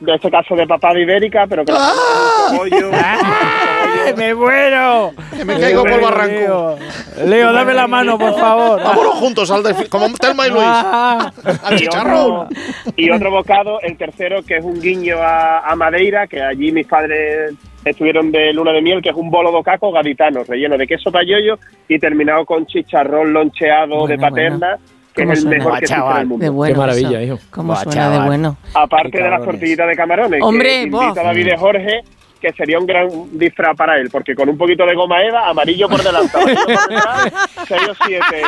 de 0.00 0.14
este 0.14 0.30
caso 0.30 0.54
de 0.56 0.66
papada 0.66 0.98
ibérica, 0.98 1.46
pero 1.46 1.64
que 1.64 1.72
con 1.72 2.70
cebolla, 2.70 3.18
¡Ay, 3.22 4.14
¡Me 4.16 4.34
muero! 4.34 5.12
Que 5.36 5.44
me 5.44 5.60
caigo 5.60 5.84
por 5.84 6.00
barranco. 6.00 6.78
Leo, 7.18 7.26
Leo, 7.26 7.52
dame 7.52 7.74
la 7.74 7.86
mano, 7.86 8.18
por 8.18 8.34
favor. 8.38 8.82
Vámonos 8.82 9.14
juntos 9.16 9.50
al 9.50 9.62
como 9.88 10.08
Telma 10.14 10.46
y 10.46 10.50
Luis. 10.50 10.62
Ah. 10.64 11.32
Al 11.62 11.74
y 11.74 11.78
chicharrón. 11.78 12.30
otro, 12.32 12.48
y 12.96 13.10
otro 13.10 13.30
bocado, 13.30 13.80
el 13.82 13.96
tercero, 13.96 14.42
que 14.42 14.56
es 14.56 14.64
un 14.64 14.80
guiño 14.80 15.18
a, 15.18 15.60
a 15.60 15.76
Madeira, 15.76 16.26
que 16.26 16.42
allí 16.42 16.72
mis 16.72 16.86
padres 16.86 17.54
estuvieron 17.84 18.30
de 18.30 18.52
luna 18.52 18.72
de 18.72 18.82
miel, 18.82 19.02
que 19.02 19.10
es 19.10 19.16
un 19.16 19.30
bolo 19.30 19.52
de 19.52 19.62
caco 19.62 19.92
gaditano, 19.92 20.44
relleno 20.44 20.76
de 20.76 20.86
queso 20.86 21.10
payoyo 21.10 21.58
y 21.88 21.98
terminado 21.98 22.44
con 22.44 22.66
chicharrón 22.66 23.32
loncheado 23.32 24.06
de 24.06 24.16
Bueno, 24.16 24.22
paterna, 24.22 24.78
que 25.14 25.22
es 25.22 25.26
¿Cómo 25.26 25.32
el 25.32 25.38
suena? 25.38 25.56
mejor 25.56 25.70
Buah, 25.72 25.78
que 25.78 25.84
existe 25.84 25.94
en 25.94 26.00
chaval. 26.06 26.20
el 26.22 26.26
mundo. 26.28 26.44
De 26.44 26.50
bueno. 26.50 26.74
Qué 26.74 26.78
maravilla, 26.80 27.20
eso. 27.20 27.34
hijo. 27.34 27.38
¿Cómo 27.50 27.72
Buah, 27.72 27.82
suena 27.82 28.08
de 28.08 28.12
chaval. 28.14 28.26
bueno? 28.28 28.56
Aparte 28.74 29.22
de 29.22 29.30
las 29.30 29.44
tortillitas 29.44 29.88
de 29.88 29.96
camarones, 29.96 30.42
Hombre, 30.42 30.68
que 30.68 30.82
invito 30.82 30.98
bof. 31.08 31.18
a 31.18 31.22
David 31.22 31.46
y 31.46 31.56
Jorge, 31.58 32.00
que 32.40 32.52
sería 32.52 32.78
un 32.78 32.86
gran 32.86 33.08
disfraz 33.32 33.76
para 33.76 33.98
él, 33.98 34.08
porque 34.10 34.34
con 34.34 34.48
un 34.48 34.56
poquito 34.56 34.84
de 34.86 34.94
goma 34.94 35.22
eva, 35.22 35.48
amarillo 35.48 35.88
por 35.88 36.02
delante, 36.02 36.36
amarillo 36.38 36.64
por 36.64 36.88
detrás, 36.88 37.32
seis 37.68 37.82
o 37.90 37.94
siete 38.06 38.42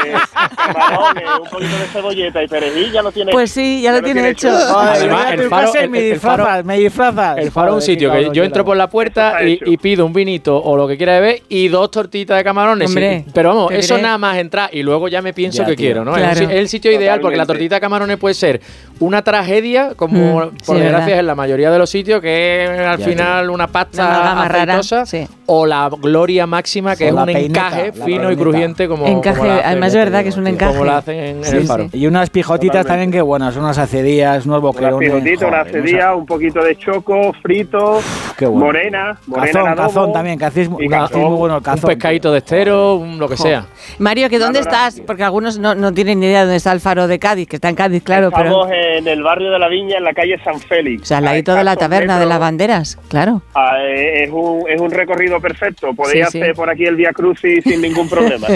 camarones, 0.57 1.25
un 1.43 1.49
poquito 1.51 1.77
de 1.79 1.85
cebolleta 1.93 2.43
y 2.43 2.49
perejil, 2.49 2.93
ya 2.93 3.03
lo 3.03 3.13
tiene 3.13 3.33
Pues 3.33 3.51
sí, 3.51 3.83
ya 3.83 3.93
lo 3.93 4.03
tiene 4.03 4.29
hecho. 4.31 4.49
Además, 4.51 5.33
el 5.33 5.49
faro- 5.49 5.75
el- 5.75 5.91
me 5.91 6.01
disfrazas, 6.03 6.65
me 6.65 6.79
disfrazas. 6.79 7.39
El 7.39 7.51
faro 7.51 7.69
es 7.71 7.75
un 7.77 7.83
sitio 7.83 8.13
que 8.13 8.31
yo 8.33 8.45
entro 8.45 8.65
por 8.65 8.77
la 8.77 8.89
puerta 8.89 9.43
y, 9.45 9.77
pido 9.77 10.07
un 10.07 10.13
vinito 10.13 10.57
o 10.63 10.77
lo 10.77 10.87
que 10.87 10.97
quiera 10.97 11.15
beber 11.15 11.43
y 11.49 11.67
dos 11.69 11.91
tortitas 11.91 12.37
de 12.37 12.45
camarones. 12.45 12.89
Hombre, 12.89 13.25
Y- 13.27 13.31
pero 13.33 13.49
vamos, 13.51 13.73
eso 13.73 13.95
diré. 13.95 14.03
nada 14.05 14.19
más 14.19 14.37
entrar 14.39 14.71
y 14.73 14.83
luego 14.83 15.09
ya 15.09 15.21
me 15.23 15.33
pienso 15.33 15.63
Ya, 15.63 15.67
que 15.67 15.77
tío. 15.77 15.87
quiero, 15.87 16.05
¿no? 16.05 16.17
Es 16.17 16.39
Claro. 16.39 16.51
el 16.53 16.69
sitio 16.69 16.93
ideal 16.93 17.21
porque 17.21 17.37
la 17.37 17.47
tortita 17.47 17.75
de 17.77 17.81
camarones 17.81 18.17
puede 18.19 18.35
ser 18.35 18.61
una 19.01 19.23
tragedia, 19.23 19.95
como 19.97 20.41
Mm, 20.47 20.57
por 20.65 20.77
sí, 20.77 20.83
desgracia 20.83 21.15
es 21.15 21.21
en 21.21 21.27
la 21.27 21.35
mayoría 21.35 21.71
de 21.71 21.79
los 21.79 21.91
sitios, 21.91 22.21
que 22.21 22.65
es 22.65 22.71
al 22.81 22.99
Ya, 22.99 23.05
final 23.07 23.51
una 23.51 23.63
Una 23.63 23.69
pasta 23.85 24.43
aceitosa, 24.43 25.07
sí. 25.07 25.27
o 25.47 25.67
la 25.67 25.89
gloria 26.01 26.47
máxima, 26.47 26.97
que 26.97 27.05
O 27.05 27.09
es 27.09 27.15
un 27.15 27.25
peineta, 27.27 27.67
encaje 27.69 27.93
fino 27.93 28.31
y 28.31 28.37
crujiente 28.37 28.89
como, 28.89 29.07
Encaje, 29.07 29.37
como 29.39 29.49
la 29.49 29.55
hacen, 29.57 29.67
además 29.67 29.89
es 29.89 29.95
verdad 29.95 30.23
que 30.23 30.29
es 30.29 30.37
un 30.37 30.47
encaje. 30.47 30.73
Como 30.73 30.85
la 30.85 30.97
hacen 30.99 31.17
en, 31.19 31.45
Sí, 31.45 31.57
el 31.57 31.67
faro. 31.67 31.85
sí. 31.91 31.99
Y 31.99 32.07
unas 32.07 32.31
pijotitas 32.31 32.83
Totalmente. 32.83 32.89
también 32.89 33.11
que 33.13 33.21
buenas, 33.23 33.57
unas 33.57 33.79
acedías, 33.79 34.47
unos 34.47 34.59
Una 34.59 34.67
boquerones. 34.67 35.11
pijotita, 35.11 35.47
una 35.47 35.59
joder, 35.61 35.73
cedilla, 35.73 36.15
un 36.15 36.27
poquito 36.27 36.63
de 36.63 36.77
choco, 36.77 37.33
frito, 37.43 38.01
Qué 38.37 38.47
bueno. 38.47 38.67
morena, 38.67 39.19
morena 39.27 39.47
en 39.49 39.53
Cazón, 39.55 39.69
adobo. 39.69 39.89
cazón 39.89 40.13
también, 40.13 40.39
que 40.39 40.45
hacéis 40.45 40.69
y 40.69 40.87
una- 40.87 40.99
cazón. 40.99 41.05
hacéis 41.17 41.25
muy 41.29 41.37
bueno 41.39 41.55
el 41.55 41.59
Un 41.59 41.65
cazón. 41.65 41.89
pescadito 41.89 42.33
de 42.33 42.39
estero, 42.39 42.95
un 42.97 43.19
lo 43.19 43.29
que 43.29 43.37
sea. 43.37 43.67
Mario, 43.99 44.29
¿que 44.31 44.39
dónde 44.39 44.61
estás? 44.61 45.01
Porque 45.07 45.23
algunos 45.25 45.59
no, 45.59 45.75
no 45.75 45.93
tienen 45.93 46.21
ni 46.21 46.27
idea 46.27 46.41
de 46.41 46.45
dónde 46.47 46.57
está 46.57 46.73
el 46.73 46.81
faro 46.81 47.07
de 47.09 47.19
Cádiz, 47.19 47.49
que 47.49 47.57
está 47.57 47.69
en 47.69 47.75
Cádiz, 47.75 48.03
claro, 48.03 48.29
Estamos 48.29 48.67
pero... 48.69 48.73
en 48.99 49.07
el 49.09 49.23
barrio 49.23 49.51
de 49.51 49.59
la 49.59 49.69
Viña, 49.69 49.99
en 49.99 50.05
la 50.05 50.13
calle 50.15 50.39
San 50.45 50.59
Félix. 50.61 51.03
O 51.03 51.07
sea, 51.07 51.19
al 51.19 51.25
ladito 51.25 51.55
de 51.55 51.65
la 51.65 51.77
taberna 51.77 52.19
de 52.19 52.27
las 52.27 52.39
banderas, 52.39 52.99
claro. 53.09 53.43
Ah, 53.55 53.72
eh, 53.81 54.25
es, 54.25 54.31
un, 54.31 54.63
es 54.69 54.81
un 54.81 54.91
recorrido 54.91 55.41
perfecto. 55.41 55.95
Podéis 55.95 56.27
Sí, 56.27 56.33
sí. 56.33 56.41
hacer 56.41 56.55
por 56.55 56.69
aquí 56.71 56.85
el 56.85 56.97
Via 56.97 57.13
Crucis 57.13 57.63
sin 57.65 57.81
ningún 57.83 58.09
problema. 58.09 58.47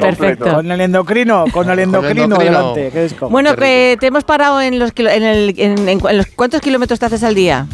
Perfecto. 0.00 0.54
Con 0.54 0.70
el 0.70 0.80
endocrino, 0.80 1.44
con 1.52 1.70
el 1.70 1.78
endocrino, 1.80 2.36
delante. 2.38 2.90
como- 3.18 3.30
Bueno, 3.30 3.54
que 3.56 3.96
te 4.00 4.06
hemos 4.06 4.24
parado 4.24 4.60
en 4.60 4.78
los, 4.78 4.92
en 4.96 5.22
el, 5.22 5.54
en, 5.58 5.88
en- 5.88 6.00
en 6.08 6.16
los 6.16 6.26
¿cuántos 6.26 6.60
kilómetros 6.60 6.98
te 6.98 7.06
haces 7.06 7.22
al 7.24 7.34
día? 7.34 7.66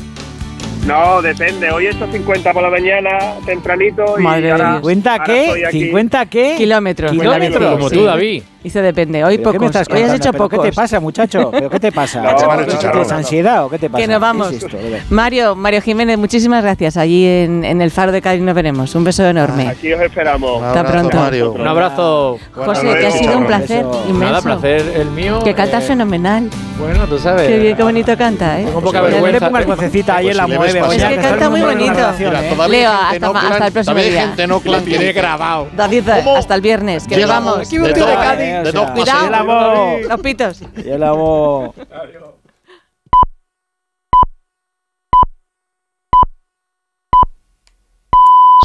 No, 0.86 1.20
depende. 1.20 1.70
Hoy 1.72 1.86
he 1.86 1.90
hecho 1.90 2.06
50 2.10 2.52
por 2.52 2.62
la 2.62 2.70
mañana, 2.70 3.18
tempranito. 3.44 4.16
Madre 4.18 4.48
y 4.48 4.50
ahora, 4.50 4.74
de 4.74 4.80
Dios. 4.80 5.04
¿50 5.04 5.08
ahora 5.10 5.24
estoy 5.36 5.60
qué? 5.60 5.66
aquí. 5.66 5.90
¿50 5.90 6.28
qué? 6.28 6.54
Kilómetros. 6.56 7.10
Kilómetros. 7.10 7.72
Como 7.72 7.88
sí. 7.88 7.96
tú, 7.96 8.04
David. 8.04 8.42
Dice 8.66 8.82
depende, 8.82 9.22
hoy 9.22 9.38
¿Pero 9.38 9.52
qué 9.52 9.58
me 9.60 9.66
pocos. 9.66 9.80
estás 9.82 9.96
Hoy 9.96 10.02
has 10.02 10.14
hecho 10.14 10.32
¿Pero 10.32 10.44
pocos. 10.44 10.58
¿Qué 10.64 10.70
te 10.70 10.74
pasa, 10.74 10.98
muchacho? 10.98 11.50
¿Pero 11.52 11.70
qué 11.70 11.78
te 11.78 11.92
pasa? 11.92 12.20
No, 12.26 12.36
¿Qué 12.36 12.44
no, 12.46 12.56
no, 12.56 12.90
¿Tienes 12.90 13.12
ansiedad 13.12 13.64
o 13.64 13.70
qué 13.70 13.78
te 13.78 13.88
pasa? 13.88 14.02
Que 14.02 14.08
nos 14.08 14.20
vamos. 14.20 14.48
¿Qué 14.48 14.56
es 14.56 14.64
esto? 14.64 14.76
Mario, 15.10 15.54
Mario 15.54 15.80
Jiménez, 15.82 16.18
muchísimas 16.18 16.64
gracias. 16.64 16.96
Allí 16.96 17.24
en, 17.26 17.64
en 17.64 17.80
el 17.80 17.92
Faro 17.92 18.10
de 18.10 18.20
Cádiz 18.20 18.42
nos 18.42 18.56
veremos. 18.56 18.92
Un 18.96 19.04
beso 19.04 19.24
enorme. 19.24 19.68
Aquí 19.68 19.92
os 19.92 20.00
esperamos. 20.00 20.62
Hasta 20.64 20.84
pronto. 20.84 21.16
Mario. 21.16 21.52
Un 21.52 21.66
abrazo. 21.66 22.38
José, 22.52 22.92
que 22.98 23.06
ha 23.06 23.10
sido 23.12 23.38
un 23.38 23.46
placer 23.46 23.80
Eso. 23.80 24.04
inmenso. 24.08 24.32
Nada, 24.32 24.42
placer 24.42 24.82
el 24.96 25.10
mío. 25.10 25.40
Que 25.44 25.54
cantas 25.54 25.84
eh, 25.84 25.86
fenomenal. 25.86 26.50
Bueno, 26.80 27.06
tú 27.06 27.18
sabes. 27.20 27.46
Qué 27.46 27.82
bonito 27.82 28.16
canta, 28.16 28.60
¿eh? 28.60 28.64
Tengo 28.64 28.80
poca 28.80 29.00
Pues 29.00 29.12
no 29.12 29.16
le 29.18 29.22
vergüenza. 29.22 29.46
pongas 29.48 29.66
vocecita 29.66 30.16
ahí 30.16 30.24
Pues 30.26 30.32
en 30.32 30.36
la 30.38 30.46
mueve. 30.48 30.75
Pasar. 30.80 31.12
Es 31.12 31.18
que 31.18 31.22
canta 31.22 31.50
muy 31.50 31.60
bonito. 31.62 31.98
¿eh? 31.98 32.68
Leo, 32.68 32.90
hasta 32.92 33.66
el 33.66 33.72
próximo 33.72 33.96
día. 33.96 34.20
gente 34.28 34.46
no 34.46 34.60
clan 34.60 34.84
Tiene 34.84 35.12
grabado. 35.12 35.68
David, 35.74 36.04
¿Cómo? 36.24 36.36
hasta 36.36 36.54
el 36.54 36.60
viernes, 36.60 37.06
que 37.06 37.16
nos 37.16 37.28
vamos. 37.28 37.68
De 37.70 37.92
Cádiz. 37.92 38.64
de 38.64 38.72
dos. 38.72 38.90
Cuidado. 38.92 39.98
Los 40.08 40.20
pitos. 40.20 40.60
Yo 40.84 40.98
la 40.98 41.12
voz. 41.12 41.74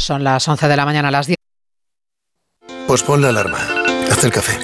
Son 0.00 0.24
las 0.24 0.46
11 0.48 0.66
de 0.68 0.76
la 0.76 0.84
mañana, 0.84 1.10
las 1.10 1.26
10. 1.26 1.36
Pues 2.86 3.02
pon 3.02 3.22
la 3.22 3.28
alarma. 3.28 3.58
Haz 4.10 4.24
el 4.24 4.32
café. 4.32 4.58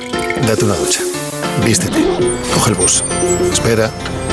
Date 0.47 0.65
una 0.65 0.75
ducha. 0.75 1.01
Vístete. 1.65 2.05
Coge 2.55 2.71
el 2.71 2.77
bus. 2.77 3.05
Espera. 3.53 3.91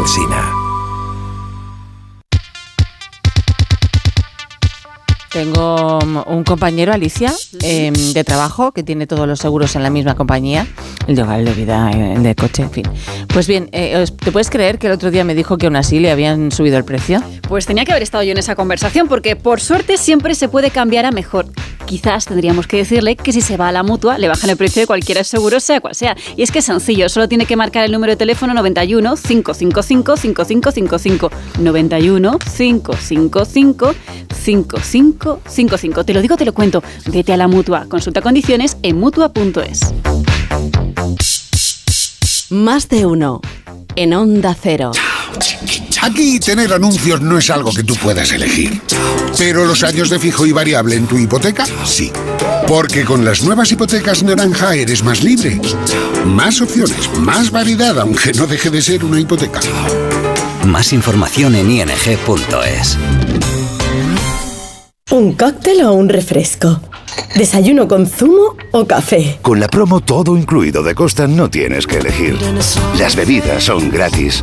Alsina. 0.00 0.52
Tengo 5.30 5.98
un 6.26 6.42
compañero, 6.42 6.92
Alicia, 6.92 7.32
em, 7.62 7.92
de 7.94 8.24
trabajo, 8.24 8.72
que 8.72 8.82
tiene 8.82 9.06
todos 9.06 9.28
los 9.28 9.38
seguros 9.38 9.76
en 9.76 9.82
la 9.82 9.90
misma 9.90 10.14
compañía, 10.14 10.66
el 11.06 11.16
de 11.16 11.22
hogar, 11.22 11.40
el 11.40 11.44
de 11.44 11.52
vida, 11.52 11.90
el 11.90 12.22
de 12.22 12.34
coche, 12.34 12.62
en 12.62 12.70
fin. 12.70 12.84
Pues 13.28 13.46
bien, 13.46 13.68
eh, 13.72 14.04
¿te 14.24 14.32
puedes 14.32 14.48
creer 14.48 14.78
que 14.78 14.86
el 14.86 14.94
otro 14.94 15.10
día 15.10 15.22
me 15.22 15.34
dijo 15.34 15.58
que 15.58 15.66
aún 15.66 15.76
así 15.76 16.00
le 16.00 16.10
habían 16.10 16.50
subido 16.50 16.78
el 16.78 16.84
precio? 16.84 17.22
Pues 17.48 17.66
tenía 17.66 17.84
que 17.84 17.92
haber 17.92 18.02
estado 18.02 18.24
yo 18.24 18.32
en 18.32 18.38
esa 18.38 18.56
conversación, 18.56 19.06
porque 19.06 19.36
por 19.36 19.60
suerte 19.60 19.98
siempre 19.98 20.34
se 20.34 20.48
puede 20.48 20.70
cambiar 20.70 21.04
a 21.04 21.10
mejor. 21.10 21.46
Quizás 21.90 22.24
tendríamos 22.24 22.68
que 22.68 22.76
decirle 22.76 23.16
que 23.16 23.32
si 23.32 23.40
se 23.40 23.56
va 23.56 23.66
a 23.66 23.72
la 23.72 23.82
mutua, 23.82 24.16
le 24.16 24.28
bajan 24.28 24.48
el 24.48 24.56
precio 24.56 24.80
de 24.80 24.86
cualquier 24.86 25.24
seguro, 25.24 25.58
sea 25.58 25.80
cual 25.80 25.96
sea. 25.96 26.16
Y 26.36 26.42
es 26.44 26.52
que 26.52 26.60
es 26.60 26.64
sencillo, 26.64 27.08
solo 27.08 27.28
tiene 27.28 27.46
que 27.46 27.56
marcar 27.56 27.84
el 27.84 27.90
número 27.90 28.12
de 28.12 28.16
teléfono 28.16 28.54
91 28.54 29.16
555 29.16 30.16
5555. 30.16 31.30
91 31.58 32.38
555 32.38 33.94
5555. 34.32 36.04
Te 36.04 36.14
lo 36.14 36.22
digo, 36.22 36.36
te 36.36 36.44
lo 36.44 36.54
cuento. 36.54 36.80
Vete 37.06 37.32
a 37.32 37.36
la 37.36 37.48
mutua. 37.48 37.86
Consulta 37.88 38.22
condiciones 38.22 38.76
en 38.84 38.96
mutua.es. 38.96 39.92
Más 42.50 42.88
de 42.88 43.04
uno. 43.04 43.40
En 43.96 44.14
Onda 44.14 44.54
Cero. 44.54 44.92
Aquí 46.02 46.40
tener 46.40 46.72
anuncios 46.72 47.20
no 47.20 47.38
es 47.38 47.50
algo 47.50 47.72
que 47.72 47.84
tú 47.84 47.94
puedas 47.96 48.32
elegir. 48.32 48.80
Pero 49.36 49.66
los 49.66 49.82
años 49.82 50.08
de 50.08 50.18
fijo 50.18 50.46
y 50.46 50.52
variable 50.52 50.96
en 50.96 51.06
tu 51.06 51.18
hipoteca, 51.18 51.66
sí. 51.84 52.10
Porque 52.66 53.04
con 53.04 53.24
las 53.24 53.42
nuevas 53.42 53.70
hipotecas 53.70 54.22
naranja 54.22 54.74
eres 54.74 55.02
más 55.02 55.22
libre. 55.22 55.60
Más 56.24 56.60
opciones, 56.60 57.10
más 57.18 57.50
variedad, 57.50 57.98
aunque 58.00 58.32
no 58.32 58.46
deje 58.46 58.70
de 58.70 58.80
ser 58.80 59.04
una 59.04 59.20
hipoteca. 59.20 59.60
Más 60.64 60.92
información 60.92 61.54
en 61.54 61.70
ing.es. 61.70 62.98
¿Un 65.10 65.32
cóctel 65.34 65.82
o 65.82 65.92
un 65.92 66.08
refresco? 66.08 66.80
¿Desayuno 67.34 67.88
con 67.88 68.06
zumo 68.06 68.56
o 68.70 68.86
café? 68.86 69.38
Con 69.42 69.60
la 69.60 69.68
promo 69.68 70.00
todo 70.00 70.36
incluido 70.36 70.82
de 70.82 70.94
Costa 70.94 71.26
no 71.26 71.50
tienes 71.50 71.86
que 71.86 71.98
elegir. 71.98 72.38
Las 72.98 73.16
bebidas 73.16 73.64
son 73.64 73.90
gratis. 73.90 74.42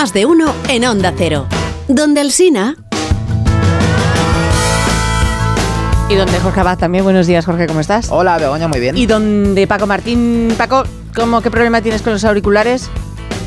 Más 0.00 0.14
de 0.14 0.24
uno 0.24 0.54
en 0.70 0.86
Onda 0.86 1.12
Cero. 1.14 1.46
Donde 1.86 2.22
el 2.22 2.32
Sina. 2.32 2.74
Y 6.08 6.14
donde 6.14 6.40
Jorge 6.40 6.60
Abad 6.60 6.78
también. 6.78 7.04
Buenos 7.04 7.26
días, 7.26 7.44
Jorge, 7.44 7.66
¿cómo 7.66 7.80
estás? 7.80 8.06
Hola, 8.10 8.38
Begoña, 8.38 8.66
muy 8.66 8.80
bien. 8.80 8.96
Y 8.96 9.04
donde 9.04 9.66
Paco 9.66 9.86
Martín. 9.86 10.54
Paco, 10.56 10.84
¿cómo, 11.14 11.42
¿qué 11.42 11.50
problema 11.50 11.82
tienes 11.82 12.00
con 12.00 12.14
los 12.14 12.24
auriculares? 12.24 12.88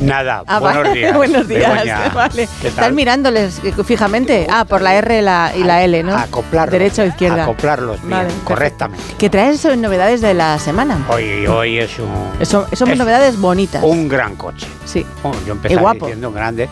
Nada, 0.02 0.44
Ah, 0.48 0.60
buenos 0.60 0.84
vale, 0.84 0.94
días. 1.00 1.14
buenos 1.18 1.48
días. 1.48 1.72
Begoña. 1.74 2.10
Vale. 2.14 2.50
¿Qué 2.62 2.68
Estás 2.68 2.86
tal? 2.86 2.94
mirándoles 2.94 3.62
fijamente. 3.86 4.48
Ah, 4.50 4.66
por 4.66 4.82
la 4.82 4.96
R 4.96 5.22
la- 5.22 5.52
y 5.56 5.64
la 5.64 5.84
L, 5.84 6.04
¿no? 6.04 6.16
Acoplarlos. 6.18 6.72
Derecha 6.72 7.04
o 7.04 7.06
izquierda. 7.06 7.44
Acoplarlos 7.44 8.00
bien, 8.02 8.12
Vale, 8.12 8.30
correctamente. 8.44 9.04
¿Qué 9.18 9.30
traes 9.30 9.64
novedades 9.78 10.22
de 10.22 10.34
la 10.34 10.58
semana? 10.60 11.06
Hoy, 11.10 11.46
hoy 11.48 11.80
es 11.80 11.92
un... 12.00 12.46
Son, 12.46 12.66
son 12.76 12.90
es 12.92 12.98
novedades 12.98 13.40
bonitas. 13.40 13.84
Un 13.84 14.08
gran 14.10 14.36
coche. 14.36 14.68
Sí. 14.86 15.06
Oh, 15.24 15.32
yo 15.46 15.54
empecé 15.54 15.78
diciendo 15.78 16.32
grande. 16.32 16.68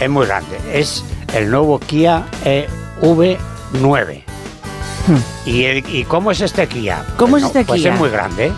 Es 0.00 0.08
muy 0.10 0.26
grande. 0.26 0.58
Es 0.72 1.04
el 1.34 1.50
nuevo 1.50 1.78
Kia 1.78 2.24
E 2.44 2.66
EV9. 3.00 4.22
¿Y, 5.46 5.64
el- 5.64 5.88
¿Y 5.88 6.04
cómo 6.04 6.30
es 6.30 6.40
este 6.40 6.66
Kia? 6.66 7.04
¿Cómo 7.16 7.36
es 7.36 7.44
este 7.44 7.64
pues 7.64 7.80
Kia? 7.82 7.92
es 7.92 7.98
muy 7.98 8.10
grande. 8.10 8.52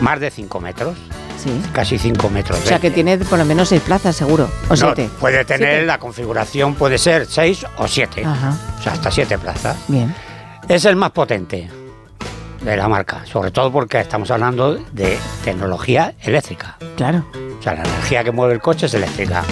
Más 0.00 0.20
de 0.20 0.30
5 0.30 0.60
metros. 0.60 0.96
Sí. 1.42 1.60
Casi 1.72 1.98
5 1.98 2.30
metros. 2.30 2.58
O 2.60 2.62
sea, 2.66 2.78
que 2.78 2.90
tiene 2.90 3.18
por 3.18 3.38
lo 3.38 3.44
menos 3.44 3.68
seis 3.68 3.82
plazas, 3.82 4.14
seguro. 4.14 4.48
O 4.68 4.70
No, 4.70 4.76
siete. 4.76 5.10
puede 5.18 5.44
tener 5.44 5.68
Siete. 5.70 5.86
la 5.86 5.98
configuración, 5.98 6.74
puede 6.74 6.98
ser 6.98 7.26
6 7.26 7.66
o 7.78 7.88
7. 7.88 8.24
Ajá. 8.24 8.56
O 8.78 8.82
sea, 8.82 8.92
hasta 8.92 9.10
7 9.10 9.38
plazas. 9.38 9.76
Bien. 9.88 10.14
Es 10.68 10.84
el 10.84 10.94
más 10.96 11.10
potente 11.10 11.68
de 12.62 12.76
la 12.76 12.86
marca, 12.88 13.22
sobre 13.26 13.50
todo 13.50 13.72
porque 13.72 13.98
estamos 13.98 14.30
hablando 14.30 14.74
de 14.92 15.18
tecnología 15.44 16.14
eléctrica. 16.22 16.76
Claro. 16.96 17.26
O 17.58 17.62
sea, 17.62 17.74
la 17.74 17.82
energía 17.82 18.22
que 18.22 18.30
mueve 18.30 18.54
el 18.54 18.60
coche 18.60 18.86
es 18.86 18.94
eléctrica. 18.94 19.42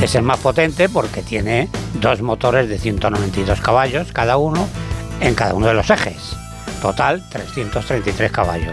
Es 0.00 0.14
el 0.14 0.22
más 0.22 0.38
potente 0.38 0.88
porque 0.88 1.20
tiene 1.22 1.68
dos 1.94 2.22
motores 2.22 2.68
de 2.68 2.78
192 2.78 3.60
caballos 3.60 4.12
cada 4.12 4.36
uno 4.38 4.66
en 5.20 5.34
cada 5.34 5.52
uno 5.54 5.66
de 5.66 5.74
los 5.74 5.90
ejes. 5.90 6.36
Total, 6.80 7.22
333 7.28 8.30
caballos. 8.30 8.72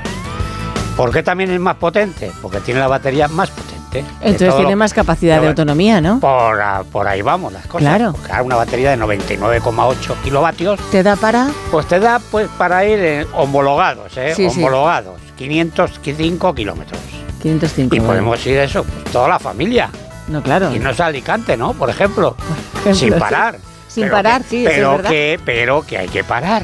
¿Por 0.96 1.12
qué 1.12 1.24
también 1.24 1.52
es 1.52 1.60
más 1.60 1.76
potente? 1.76 2.32
Porque 2.42 2.60
tiene 2.62 2.80
la 2.80 2.88
batería 2.88 3.28
más 3.28 3.50
potente. 3.52 4.04
Entonces 4.22 4.56
tiene 4.56 4.72
lo- 4.72 4.78
más 4.78 4.94
capacidad 4.94 5.40
de 5.42 5.48
autonomía, 5.48 6.02
¿no? 6.02 6.20
Por, 6.20 6.62
a- 6.62 6.84
por 6.84 7.08
ahí 7.08 7.22
vamos 7.22 7.52
las 7.54 7.66
cosas. 7.68 7.88
Claro. 7.88 8.14
Porque 8.14 8.42
una 8.42 8.56
batería 8.58 8.92
de 8.92 8.98
99,8 8.98 10.16
kilovatios 10.24 10.80
¿Te 10.92 11.02
da 11.04 11.16
para? 11.16 11.48
pues 11.72 11.86
te 11.88 12.00
da 12.00 12.20
pues 12.32 12.48
para 12.58 12.86
ir 12.86 13.00
eh, 13.00 13.28
homologados, 13.34 14.16
¿eh? 14.18 14.34
Sí, 14.36 14.50
sí. 14.50 14.60
homologados, 14.64 15.20
505 15.38 16.54
kilómetros. 16.54 17.00
505. 17.42 17.96
Y 17.96 18.00
podemos 18.00 18.46
ir 18.48 18.58
eso, 18.58 18.84
pues 18.84 19.04
toda 19.12 19.28
la 19.30 19.40
familia. 19.40 19.90
No, 20.28 20.42
claro. 20.42 20.74
Irnos 20.74 21.00
a 21.00 21.06
Alicante, 21.08 21.56
¿no? 21.56 21.74
Por 21.74 21.90
ejemplo, 21.90 22.36
ejemplo, 22.74 22.96
sin 22.96 23.14
sí. 23.14 23.20
parar. 23.20 23.58
Sin 23.88 24.04
Pero 24.06 24.16
parar, 24.16 24.42
que- 24.44 24.50
sí, 24.50 24.66
es 24.66 24.74
pero 24.74 24.92
verdad. 24.92 25.10
que, 25.10 25.40
pero 25.46 25.82
que 25.86 25.98
hay 25.98 26.08
que 26.10 26.24
parar. 26.24 26.64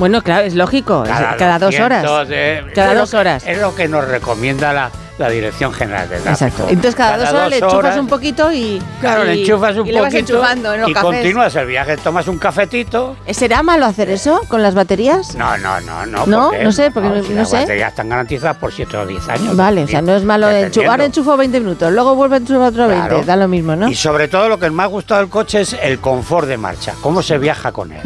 Bueno, 0.00 0.22
claro, 0.22 0.46
es 0.46 0.54
lógico. 0.54 1.04
Cada, 1.06 1.58
dos 1.58 1.74
200, 1.76 1.84
horas. 1.84 2.28
eh, 2.30 2.64
Cada 2.74 2.94
lo 2.94 3.00
dos 3.00 3.12
horas. 3.14 3.46
Es 3.46 3.60
lo 3.60 3.74
que 3.74 3.86
nos 3.86 4.08
recomienda 4.08 4.72
la, 4.72 4.90
la 5.20 5.28
Dirección 5.28 5.72
General 5.72 6.08
del 6.08 6.22
Tráfico. 6.22 6.44
Exacto. 6.46 6.66
Entonces 6.70 6.94
cada, 6.94 7.18
dos 7.18 7.28
horas 7.30 7.50
le 7.50 7.58
enchufas 7.58 7.96
un 7.98 8.06
poquito 8.08 8.52
y. 8.52 8.82
Claro, 9.00 9.24
le 9.24 9.40
enchufas 9.40 9.76
un 9.76 9.86
y 9.86 9.92
le 9.92 10.00
vas 10.00 10.12
poquito 10.12 10.32
enchufando 10.34 10.74
en 10.74 10.80
los 10.80 10.90
y 10.90 10.92
cafés. 10.94 11.10
continúas 11.10 11.54
el 11.56 11.66
viaje, 11.66 11.96
tomas 11.98 12.26
un 12.28 12.38
cafetito. 12.38 13.16
¿Será 13.30 13.62
malo 13.62 13.86
hacer 13.86 14.10
eso 14.10 14.40
con 14.48 14.62
las 14.62 14.74
baterías? 14.74 15.34
No, 15.36 15.56
no, 15.58 15.80
no, 15.80 16.06
no. 16.06 16.26
No, 16.26 16.50
no 16.52 16.72
sé, 16.72 16.90
porque 16.90 17.08
no- 17.08 17.22
si 17.22 17.30
no 17.30 17.40
las 17.40 17.50
sé. 17.50 17.56
baterías 17.60 17.90
están 17.90 18.08
garantizadas 18.08 18.56
por 18.56 18.72
7 18.72 18.96
o 18.96 19.06
10 19.06 19.28
años. 19.28 19.56
Vale, 19.56 19.84
o 19.84 19.88
sea, 19.88 20.02
no 20.02 20.14
es 20.16 20.24
malo 20.24 20.50
enchufar. 20.50 20.90
Ahora 20.90 21.04
enchufo 21.04 21.36
20 21.36 21.60
minutos, 21.60 21.92
luego 21.92 22.14
vuelve 22.14 22.36
a 22.36 22.38
enchufar 22.38 22.68
otro 22.68 22.88
20. 22.88 23.08
Claro. 23.08 23.22
Da 23.24 23.36
lo 23.36 23.48
mismo, 23.48 23.76
¿no? 23.76 23.88
Y 23.88 23.94
sobre 23.94 24.28
todo 24.28 24.48
lo 24.48 24.58
que 24.58 24.70
me 24.70 24.82
ha 24.82 24.86
gustado 24.86 25.20
del 25.20 25.28
coche 25.30 25.60
es 25.60 25.74
el 25.74 25.98
confort 26.00 26.48
de 26.48 26.56
marcha, 26.56 26.94
cómo 27.02 27.22
se 27.22 27.38
viaja 27.38 27.72
con 27.72 27.92
él, 27.92 28.00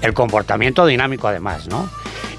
el 0.00 0.14
comportamiento 0.14 0.86
dinámico 0.86 1.28
además, 1.28 1.68
¿no? 1.68 1.88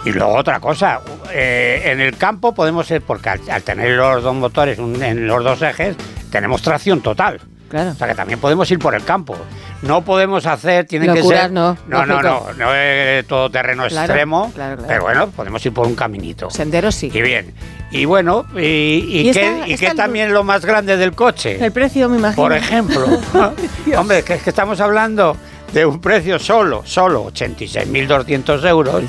Y 0.05 0.11
luego 0.11 0.33
otra 0.35 0.59
cosa, 0.59 1.01
eh, 1.33 1.81
en 1.85 1.99
el 1.99 2.15
campo 2.17 2.53
podemos 2.53 2.85
ser, 2.87 3.01
porque 3.01 3.29
al, 3.29 3.41
al 3.49 3.63
tener 3.63 3.91
los 3.97 4.21
dos 4.23 4.35
motores 4.35 4.77
un- 4.79 5.01
en 5.03 5.27
los 5.27 5.43
dos 5.43 5.61
ejes, 5.63 5.95
tenemos 6.31 6.61
tracción 6.61 7.01
total. 7.01 7.41
Claro. 7.67 7.89
O 7.91 7.95
sea 7.95 8.07
que 8.07 8.13
también 8.13 8.39
podemos 8.39 8.69
ir 8.69 8.77
por 8.77 8.93
el 8.93 9.03
campo. 9.03 9.35
No 9.81 10.03
podemos 10.05 10.45
hacer, 10.45 10.85
tienen 10.85 11.11
que 11.13 11.23
ser. 11.23 11.51
no, 11.51 11.75
no, 11.87 12.05
no, 12.05 12.21
no, 12.21 12.45
no 12.55 12.73
es 12.75 13.25
todo 13.25 13.49
terreno 13.49 13.87
Claro, 13.87 14.05
extremo. 14.05 14.51
claro. 14.53 14.83
Pero 14.87 15.01
bueno, 15.01 15.27
podemos 15.31 15.65
ir 15.65 15.73
por 15.73 15.87
un 15.87 15.95
caminito. 15.95 16.49
Senderos 16.51 16.93
sí. 16.93 17.09
Y 17.11 17.21
bien. 17.23 17.53
Y 17.91 18.05
bueno, 18.05 18.45
y, 18.55 18.59
y, 18.59 19.29
Y 19.29 19.31
qué, 19.31 19.41
esta- 19.57 19.67
y 19.67 19.73
esta 19.73 19.89
qué 19.89 19.95
también 19.95 20.31
lo 20.31 20.43
más 20.43 20.63
grande 20.63 20.95
del 20.95 21.13
coche. 21.13 21.57
El 21.63 21.71
precio, 21.71 22.07
me 22.07 22.17
imagino. 22.19 22.43
Por 22.43 22.53
ejemplo, 22.53 23.05
hombre, 23.97 24.23
que 24.23 24.35
es 24.35 24.43
que 24.43 24.49
estamos 24.51 24.79
hablando 24.79 25.35
de 25.73 25.85
un 25.85 25.99
precio 25.99 26.39
solo, 26.39 26.83
solo 26.85 27.25
86.200 27.31 28.65
euros 28.69 29.03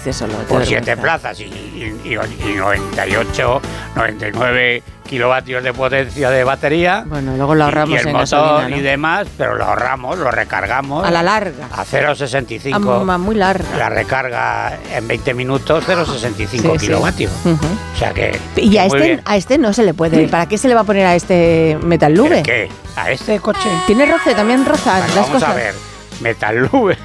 por 0.49 0.61
te 0.63 0.67
7 0.67 0.85
vergüenza. 0.85 0.97
plazas 1.03 1.41
y, 1.41 1.45
y- 1.45 1.97
y- 2.05 2.51
y 2.51 2.55
98, 2.57 3.61
99 3.95 4.83
kilovatios 5.09 5.63
de 5.63 5.73
potencia 5.73 6.31
de 6.31 6.43
batería. 6.43 7.05
Bueno, 7.07 7.37
luego 7.37 7.55
lo 7.55 7.65
ahorramos 7.65 7.91
y 7.91 8.01
el 8.01 8.09
en 8.09 8.13
motor 8.13 8.21
gasolina, 8.41 8.69
¿no? 8.69 8.77
y 8.77 8.81
demás, 8.81 9.29
pero 9.39 9.55
lo 9.55 9.65
ahorramos, 9.65 10.19
lo 10.19 10.31
recargamos. 10.33 11.07
A 11.07 11.11
la 11.13 11.23
larga. 11.23 11.69
A 11.71 11.85
0,65. 11.85 13.05
Ah, 13.09 13.19
muy 13.19 13.37
larga. 13.37 13.65
La 13.79 13.89
recarga 13.89 14.77
en 14.93 15.07
20 15.07 15.35
minutos, 15.35 15.85
0,65 15.87 16.49
Sí, 16.49 16.59
sí. 16.81 16.87
kilovatios. 16.87 17.31
Ujú. 17.45 17.65
O 17.95 17.99
sea 17.99 18.13
que. 18.13 18.37
Y 18.57 18.77
a 18.79 18.87
este, 18.87 18.99
bien. 19.01 19.23
a 19.25 19.37
este 19.37 19.59
no 19.59 19.73
se 19.73 19.85
le 19.85 19.95
puede. 19.95 20.27
¿Para 20.27 20.47
qué 20.47 20.59
se 20.59 20.67
le 20.67 20.75
va 20.75 20.81
a 20.81 20.85
poner 20.85 21.07
a 21.07 21.15
este 21.15 21.79
Metal 21.85 22.13
Lube? 22.13 22.39
¿El 22.39 22.43
qué? 22.43 22.69
¿A 22.97 23.13
este 23.13 23.39
coche? 23.39 23.69
Tiene 23.87 24.07
roce, 24.07 24.35
también 24.35 24.65
roza 24.67 24.91
Bueno, 24.99 25.07
las 25.07 25.15
vamos 25.15 25.31
cosas. 25.31 25.51
a 25.51 25.55
ver, 25.55 25.75
Metal 26.21 26.69
Lube 26.73 26.97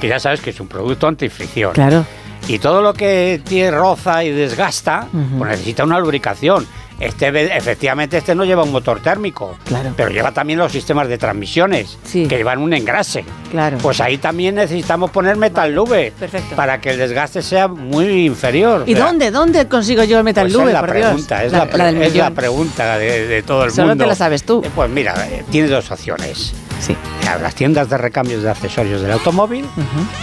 que 0.00 0.08
ya 0.08 0.18
sabes 0.18 0.40
que 0.40 0.50
es 0.50 0.60
un 0.60 0.68
producto 0.68 1.06
antifricción. 1.06 1.72
Claro. 1.72 2.04
Y 2.46 2.58
todo 2.58 2.82
lo 2.82 2.92
que 2.92 3.40
tiene 3.46 3.70
roza 3.70 4.22
y 4.22 4.30
desgasta, 4.30 5.06
pues 5.38 5.50
necesita 5.50 5.84
una 5.84 5.98
lubricación. 5.98 6.66
Este 7.00 7.56
efectivamente 7.56 8.18
este 8.18 8.36
no 8.36 8.44
lleva 8.44 8.62
un 8.62 8.70
motor 8.70 9.00
térmico, 9.00 9.56
claro. 9.64 9.92
pero 9.96 10.10
lleva 10.10 10.30
también 10.30 10.60
los 10.60 10.70
sistemas 10.70 11.08
de 11.08 11.18
transmisiones 11.18 11.98
que 12.12 12.28
llevan 12.28 12.60
un 12.60 12.72
engrase. 12.72 13.24
Claro. 13.50 13.78
Pues 13.78 14.00
ahí 14.00 14.18
también 14.18 14.54
necesitamos 14.54 15.10
poner 15.10 15.36
metal 15.36 15.74
lube 15.74 16.12
para 16.54 16.80
que 16.80 16.90
el 16.90 16.98
desgaste 16.98 17.42
sea 17.42 17.66
muy 17.66 18.26
inferior. 18.26 18.84
¿Y 18.86 18.94
dónde 18.94 19.32
dónde 19.32 19.66
consigo 19.66 20.04
yo 20.04 20.18
el 20.18 20.24
metal 20.24 20.44
pues 20.44 20.52
lube? 20.52 20.66
Es 20.66 20.72
la 20.72 20.82
pregunta, 20.82 21.44
es 21.44 21.52
la, 21.52 22.30
pregunta 22.30 22.98
de, 22.98 23.42
todo 23.44 23.64
el 23.64 23.72
Solo 23.72 23.88
mundo. 23.88 24.04
te 24.04 24.08
la 24.08 24.14
sabes 24.14 24.44
tú. 24.44 24.62
Eh, 24.64 24.70
pues 24.72 24.88
mira, 24.88 25.14
eh, 25.26 25.44
tiene 25.50 25.66
dos 25.68 25.90
opciones. 25.90 26.54
Sí. 26.84 26.96
Las 27.40 27.54
tiendas 27.54 27.88
de 27.88 27.96
recambios 27.96 28.42
de 28.42 28.50
accesorios 28.50 29.00
del 29.00 29.12
automóvil 29.12 29.64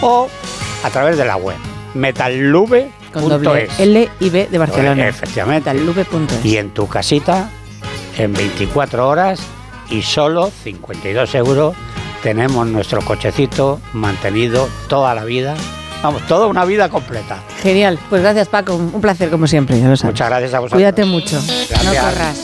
o 0.02 0.28
a 0.84 0.90
través 0.90 1.18
de 1.18 1.26
la 1.26 1.36
web 1.38 1.58
metallube.es. 1.94 3.80
L 3.80 4.10
y 4.20 4.30
B 4.30 4.48
de 4.50 4.58
Barcelona. 4.58 5.08
Efectivamente. 5.08 5.74
Metallube.es. 5.74 6.46
Y 6.46 6.58
en 6.58 6.70
tu 6.70 6.88
casita, 6.88 7.50
en 8.18 8.34
24 8.34 9.08
horas 9.08 9.40
y 9.90 10.02
solo 10.02 10.52
52 10.64 11.36
euros, 11.36 11.76
tenemos 12.24 12.68
nuestro 12.68 13.02
cochecito 13.02 13.80
mantenido 13.94 14.70
toda 14.88 15.16
la 15.16 15.24
vida. 15.26 15.56
Vamos, 16.04 16.26
toda 16.28 16.48
una 16.48 16.66
vida 16.66 16.90
completa. 16.90 17.38
Genial. 17.62 18.00
Pues 18.10 18.22
gracias, 18.22 18.48
Paco. 18.48 18.76
Un 18.76 19.02
placer, 19.02 19.30
como 19.30 19.48
siempre. 19.48 19.80
Ya 19.80 19.88
lo 19.88 19.96
sabes. 19.96 20.14
Muchas 20.14 20.30
gracias 20.30 20.54
a 20.54 20.60
vosotros. 20.60 20.78
Cuídate 20.78 21.06
mucho. 21.06 21.40
Gracias. 21.70 21.84
No 21.84 21.94
corras. 21.94 22.44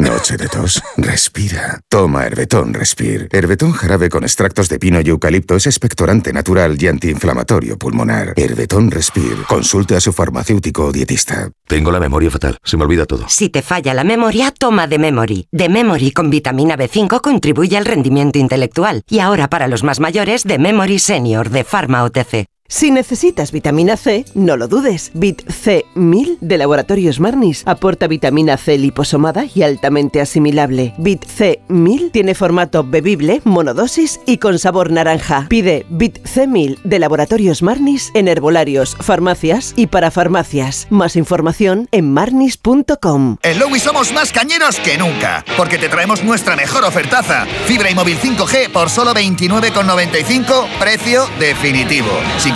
Noche 0.00 0.38
de 0.38 0.48
tos. 0.48 0.82
Respira. 0.96 1.78
Toma 1.90 2.24
Herbetón 2.24 2.72
Respir. 2.72 3.28
Herbetón 3.32 3.72
jarabe 3.72 4.08
con 4.08 4.22
extractos 4.24 4.70
de 4.70 4.78
pino 4.78 4.98
y 5.02 5.10
eucalipto 5.10 5.56
es 5.56 5.66
expectorante 5.66 6.32
natural 6.32 6.82
y 6.82 6.86
antiinflamatorio 6.86 7.76
pulmonar. 7.76 8.32
Herbetón 8.36 8.90
Respir. 8.90 9.44
Consulte 9.46 9.96
a 9.96 10.00
su 10.00 10.14
farmacéutico 10.14 10.86
o 10.86 10.92
dietista. 10.92 11.50
Tengo 11.66 11.92
la 11.92 12.00
memoria 12.00 12.30
fatal. 12.30 12.56
Se 12.64 12.78
me 12.78 12.84
olvida 12.84 13.04
todo. 13.04 13.28
Si 13.28 13.50
te 13.50 13.60
falla 13.60 13.92
la 13.92 14.04
memoria, 14.04 14.50
toma 14.52 14.86
de 14.86 14.98
Memory. 14.98 15.48
De 15.52 15.68
Memory 15.68 16.12
con 16.12 16.30
vitamina 16.30 16.78
B5 16.78 17.20
contribuye 17.20 17.76
al 17.76 17.84
rendimiento 17.84 18.38
intelectual. 18.38 19.02
Y 19.06 19.18
ahora 19.18 19.50
para 19.50 19.68
los 19.68 19.84
más 19.84 20.00
mayores, 20.00 20.44
de 20.44 20.58
Memory 20.58 20.98
Senior 20.98 21.50
de 21.50 21.64
Pharma 21.64 22.04
OTC. 22.04 22.46
Si 22.72 22.92
necesitas 22.92 23.50
vitamina 23.50 23.96
C, 23.96 24.24
no 24.34 24.56
lo 24.56 24.68
dudes. 24.68 25.10
Vit 25.12 25.44
C1000 25.44 26.38
de 26.40 26.56
Laboratorios 26.56 27.18
Marnis 27.18 27.64
aporta 27.66 28.06
vitamina 28.06 28.56
C 28.56 28.78
liposomada 28.78 29.44
y 29.52 29.64
altamente 29.64 30.20
asimilable. 30.20 30.94
Vit 30.96 31.26
C1000 31.26 32.12
tiene 32.12 32.36
formato 32.36 32.84
bebible, 32.84 33.40
monodosis 33.42 34.20
y 34.24 34.38
con 34.38 34.60
sabor 34.60 34.92
naranja. 34.92 35.46
Pide 35.48 35.84
Vit 35.90 36.22
C1000 36.22 36.80
de 36.84 37.00
Laboratorios 37.00 37.60
Marnis 37.64 38.12
en 38.14 38.28
herbolarios, 38.28 38.96
farmacias 39.00 39.74
y 39.74 39.88
para 39.88 40.12
farmacias. 40.12 40.86
Más 40.90 41.16
información 41.16 41.88
en 41.90 42.12
marnis.com. 42.12 43.38
En 43.42 43.58
Lowy 43.58 43.80
somos 43.80 44.12
más 44.12 44.30
cañeros 44.30 44.78
que 44.78 44.96
nunca, 44.96 45.44
porque 45.56 45.76
te 45.76 45.88
traemos 45.88 46.22
nuestra 46.22 46.54
mejor 46.54 46.84
ofertaza. 46.84 47.46
Fibra 47.66 47.90
y 47.90 47.96
móvil 47.96 48.16
5G 48.20 48.70
por 48.70 48.90
solo 48.90 49.12
29,95, 49.12 50.68
precio 50.78 51.26
definitivo. 51.40 52.10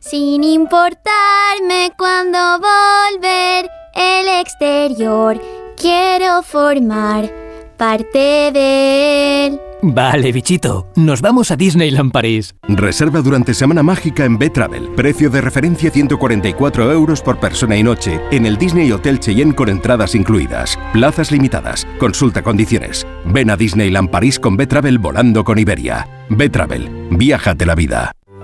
sin 0.00 0.42
importarme 0.42 1.92
cuando 1.96 2.38
volver 2.58 3.70
el 3.94 4.40
exterior. 4.40 5.40
Quiero 5.76 6.42
formar 6.42 7.30
parte 7.76 8.50
de 8.52 9.46
él. 9.46 9.60
Vale, 9.82 10.30
bichito, 10.32 10.88
nos 10.96 11.22
vamos 11.22 11.50
a 11.50 11.56
Disneyland 11.56 12.12
París. 12.12 12.54
Reserva 12.68 13.22
durante 13.22 13.54
Semana 13.54 13.82
Mágica 13.82 14.26
en 14.26 14.38
B-Travel. 14.38 14.90
Precio 14.94 15.30
de 15.30 15.40
referencia 15.40 15.90
144 15.90 16.92
euros 16.92 17.22
por 17.22 17.40
persona 17.40 17.78
y 17.78 17.82
noche 17.82 18.20
en 18.30 18.44
el 18.44 18.58
Disney 18.58 18.92
Hotel 18.92 19.20
Cheyenne 19.20 19.54
con 19.54 19.70
entradas 19.70 20.14
incluidas. 20.14 20.78
Plazas 20.92 21.32
limitadas. 21.32 21.86
Consulta 21.98 22.42
condiciones. 22.42 23.06
Ven 23.24 23.48
a 23.48 23.56
Disneyland 23.56 24.10
París 24.10 24.38
con 24.38 24.56
B-Travel 24.58 24.98
volando 24.98 25.44
con 25.44 25.58
Iberia. 25.58 26.06
B-Travel. 26.28 27.08
Viájate 27.12 27.64
la 27.64 27.74
vida. 27.74 28.12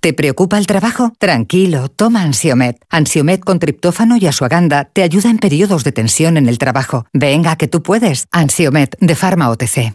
¿Te 0.00 0.14
preocupa 0.14 0.56
el 0.56 0.66
trabajo? 0.66 1.12
Tranquilo, 1.18 1.90
toma 1.90 2.22
Ansiomet. 2.22 2.78
Ansiomet 2.88 3.44
con 3.44 3.58
triptófano 3.58 4.16
y 4.16 4.26
asuaganda 4.26 4.84
te 4.90 5.02
ayuda 5.02 5.28
en 5.28 5.36
periodos 5.36 5.84
de 5.84 5.92
tensión 5.92 6.38
en 6.38 6.48
el 6.48 6.56
trabajo. 6.56 7.04
Venga, 7.12 7.56
que 7.56 7.68
tú 7.68 7.82
puedes. 7.82 8.26
Ansiomet 8.32 8.96
de 8.98 9.14
Pharma 9.14 9.50
OTC. 9.50 9.94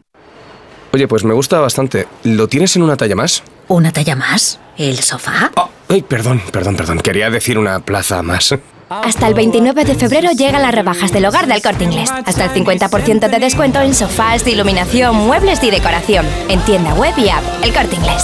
Oye, 0.93 1.07
pues 1.07 1.23
me 1.23 1.33
gusta 1.33 1.59
bastante. 1.59 2.07
¿Lo 2.23 2.47
tienes 2.47 2.75
en 2.75 2.83
una 2.83 2.97
talla 2.97 3.15
más? 3.15 3.41
¿Una 3.67 3.91
talla 3.91 4.15
más? 4.15 4.59
¿El 4.77 4.99
sofá? 4.99 5.51
ay, 5.89 6.03
perdón, 6.03 6.39
perdón, 6.51 6.75
perdón. 6.75 6.99
Quería 6.99 7.31
decir 7.31 7.57
una 7.57 7.79
plaza 7.79 8.21
más. 8.21 8.53
Hasta 8.89 9.27
el 9.27 9.33
29 9.33 9.85
de 9.85 9.95
febrero 9.95 10.29
llegan 10.33 10.61
las 10.61 10.75
rebajas 10.75 11.11
del 11.11 11.25
hogar 11.25 11.47
del 11.47 11.63
corte 11.63 11.83
inglés. 11.83 12.11
Hasta 12.11 12.45
el 12.45 12.51
50% 12.51 13.27
de 13.27 13.39
descuento 13.39 13.81
en 13.81 13.95
sofás, 13.95 14.45
iluminación, 14.45 15.15
muebles 15.15 15.63
y 15.63 15.71
decoración. 15.71 16.27
En 16.47 16.59
tienda 16.61 16.93
web 16.93 17.15
y 17.17 17.29
app, 17.29 17.43
el 17.63 17.73
corte 17.73 17.95
inglés. 17.95 18.23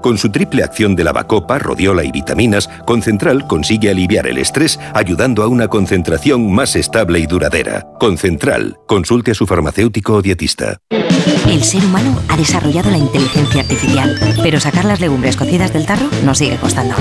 Con 0.00 0.18
su 0.18 0.30
triple 0.30 0.62
acción 0.62 0.94
de 0.94 1.04
lavacopa, 1.04 1.58
rodiola 1.58 2.04
y 2.04 2.12
vitaminas, 2.12 2.68
Concentral 2.86 3.46
consigue 3.46 3.90
aliviar 3.90 4.26
el 4.26 4.38
estrés 4.38 4.78
ayudando 4.94 5.42
a 5.42 5.48
una 5.48 5.68
concentración 5.68 6.52
más 6.52 6.76
estable 6.76 7.18
y 7.18 7.26
duradera. 7.26 7.86
Concentral. 7.98 8.78
Consulte 8.86 9.32
a 9.32 9.34
su 9.34 9.46
farmacéutico 9.46 10.14
o 10.14 10.22
dietista. 10.22 10.78
El 11.48 11.64
ser 11.64 11.84
humano 11.84 12.20
ha 12.28 12.36
desarrollado 12.36 12.90
la 12.90 12.98
inteligencia 12.98 13.62
artificial, 13.62 14.18
pero 14.42 14.60
sacar 14.60 14.84
las 14.84 15.00
legumbres 15.00 15.36
cocidas 15.36 15.72
del 15.72 15.86
tarro 15.86 16.06
nos 16.24 16.38
sigue 16.38 16.56
costando. 16.56 16.94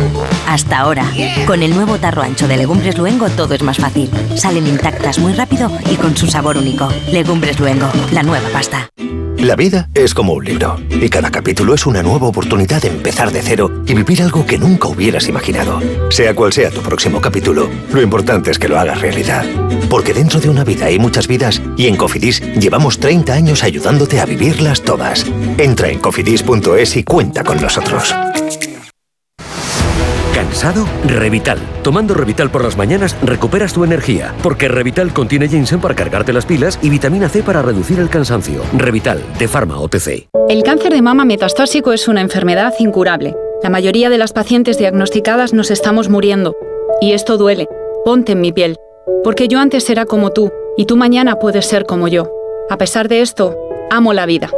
Hasta 0.47 0.79
ahora, 0.79 1.05
con 1.45 1.63
el 1.63 1.75
nuevo 1.75 1.97
tarro 1.97 2.21
ancho 2.21 2.47
de 2.47 2.57
Legumbres 2.57 2.97
Luengo 2.97 3.29
todo 3.29 3.53
es 3.53 3.63
más 3.63 3.77
fácil. 3.77 4.09
Salen 4.35 4.67
intactas 4.67 5.19
muy 5.19 5.33
rápido 5.33 5.71
y 5.91 5.95
con 5.95 6.15
su 6.15 6.27
sabor 6.27 6.57
único. 6.57 6.89
Legumbres 7.11 7.59
Luengo, 7.59 7.89
la 8.11 8.23
nueva 8.23 8.49
pasta. 8.49 8.89
La 9.37 9.55
vida 9.55 9.87
es 9.93 10.15
como 10.15 10.33
un 10.33 10.43
libro 10.43 10.77
y 10.89 11.09
cada 11.09 11.29
capítulo 11.29 11.75
es 11.75 11.85
una 11.85 12.01
nueva 12.01 12.27
oportunidad 12.27 12.81
de 12.81 12.86
empezar 12.87 13.31
de 13.31 13.41
cero 13.41 13.71
y 13.85 13.93
vivir 13.93 14.21
algo 14.21 14.45
que 14.45 14.57
nunca 14.57 14.87
hubieras 14.87 15.27
imaginado. 15.27 15.79
Sea 16.09 16.33
cual 16.33 16.53
sea 16.53 16.71
tu 16.71 16.81
próximo 16.81 17.21
capítulo, 17.21 17.69
lo 17.91 18.01
importante 18.01 18.51
es 18.51 18.59
que 18.59 18.67
lo 18.67 18.79
hagas 18.79 19.01
realidad. 19.01 19.45
Porque 19.89 20.13
dentro 20.13 20.39
de 20.39 20.49
una 20.49 20.63
vida 20.63 20.85
hay 20.85 20.99
muchas 20.99 21.27
vidas 21.27 21.61
y 21.77 21.87
en 21.87 21.95
Cofidis 21.95 22.41
llevamos 22.55 22.99
30 22.99 23.33
años 23.33 23.63
ayudándote 23.63 24.19
a 24.19 24.25
vivirlas 24.25 24.81
todas. 24.81 25.25
Entra 25.57 25.89
en 25.89 25.99
cofidis.es 25.99 26.97
y 26.97 27.03
cuenta 27.03 27.43
con 27.43 27.61
nosotros. 27.61 28.13
¿Cansado? 30.59 30.87
Revital. 31.05 31.59
Tomando 31.83 32.15
Revital 32.15 32.49
por 32.49 32.63
las 32.63 32.75
mañanas 32.75 33.15
recuperas 33.21 33.73
tu 33.73 33.83
energía, 33.83 34.33
porque 34.41 34.67
Revital 34.67 35.13
contiene 35.13 35.47
ginseng 35.47 35.79
para 35.79 35.93
cargarte 35.93 36.33
las 36.33 36.47
pilas 36.47 36.79
y 36.81 36.89
vitamina 36.89 37.29
C 37.29 37.43
para 37.43 37.61
reducir 37.61 37.99
el 37.99 38.09
cansancio. 38.09 38.63
Revital, 38.73 39.21
de 39.37 39.47
Pharma 39.47 39.79
OTC. 39.79 40.29
El 40.49 40.63
cáncer 40.63 40.93
de 40.93 41.03
mama 41.03 41.25
metastásico 41.25 41.93
es 41.93 42.07
una 42.07 42.21
enfermedad 42.21 42.73
incurable. 42.79 43.35
La 43.61 43.69
mayoría 43.69 44.09
de 44.09 44.17
las 44.17 44.33
pacientes 44.33 44.79
diagnosticadas 44.79 45.53
nos 45.53 45.69
estamos 45.69 46.09
muriendo. 46.09 46.55
Y 47.01 47.11
esto 47.11 47.37
duele. 47.37 47.67
Ponte 48.03 48.31
en 48.31 48.41
mi 48.41 48.51
piel. 48.51 48.77
Porque 49.23 49.47
yo 49.47 49.59
antes 49.59 49.87
era 49.91 50.07
como 50.07 50.31
tú, 50.31 50.51
y 50.75 50.87
tú 50.87 50.97
mañana 50.97 51.35
puedes 51.35 51.67
ser 51.67 51.85
como 51.85 52.07
yo. 52.07 52.31
A 52.71 52.79
pesar 52.79 53.09
de 53.09 53.21
esto, 53.21 53.55
amo 53.91 54.11
la 54.11 54.25
vida. 54.25 54.49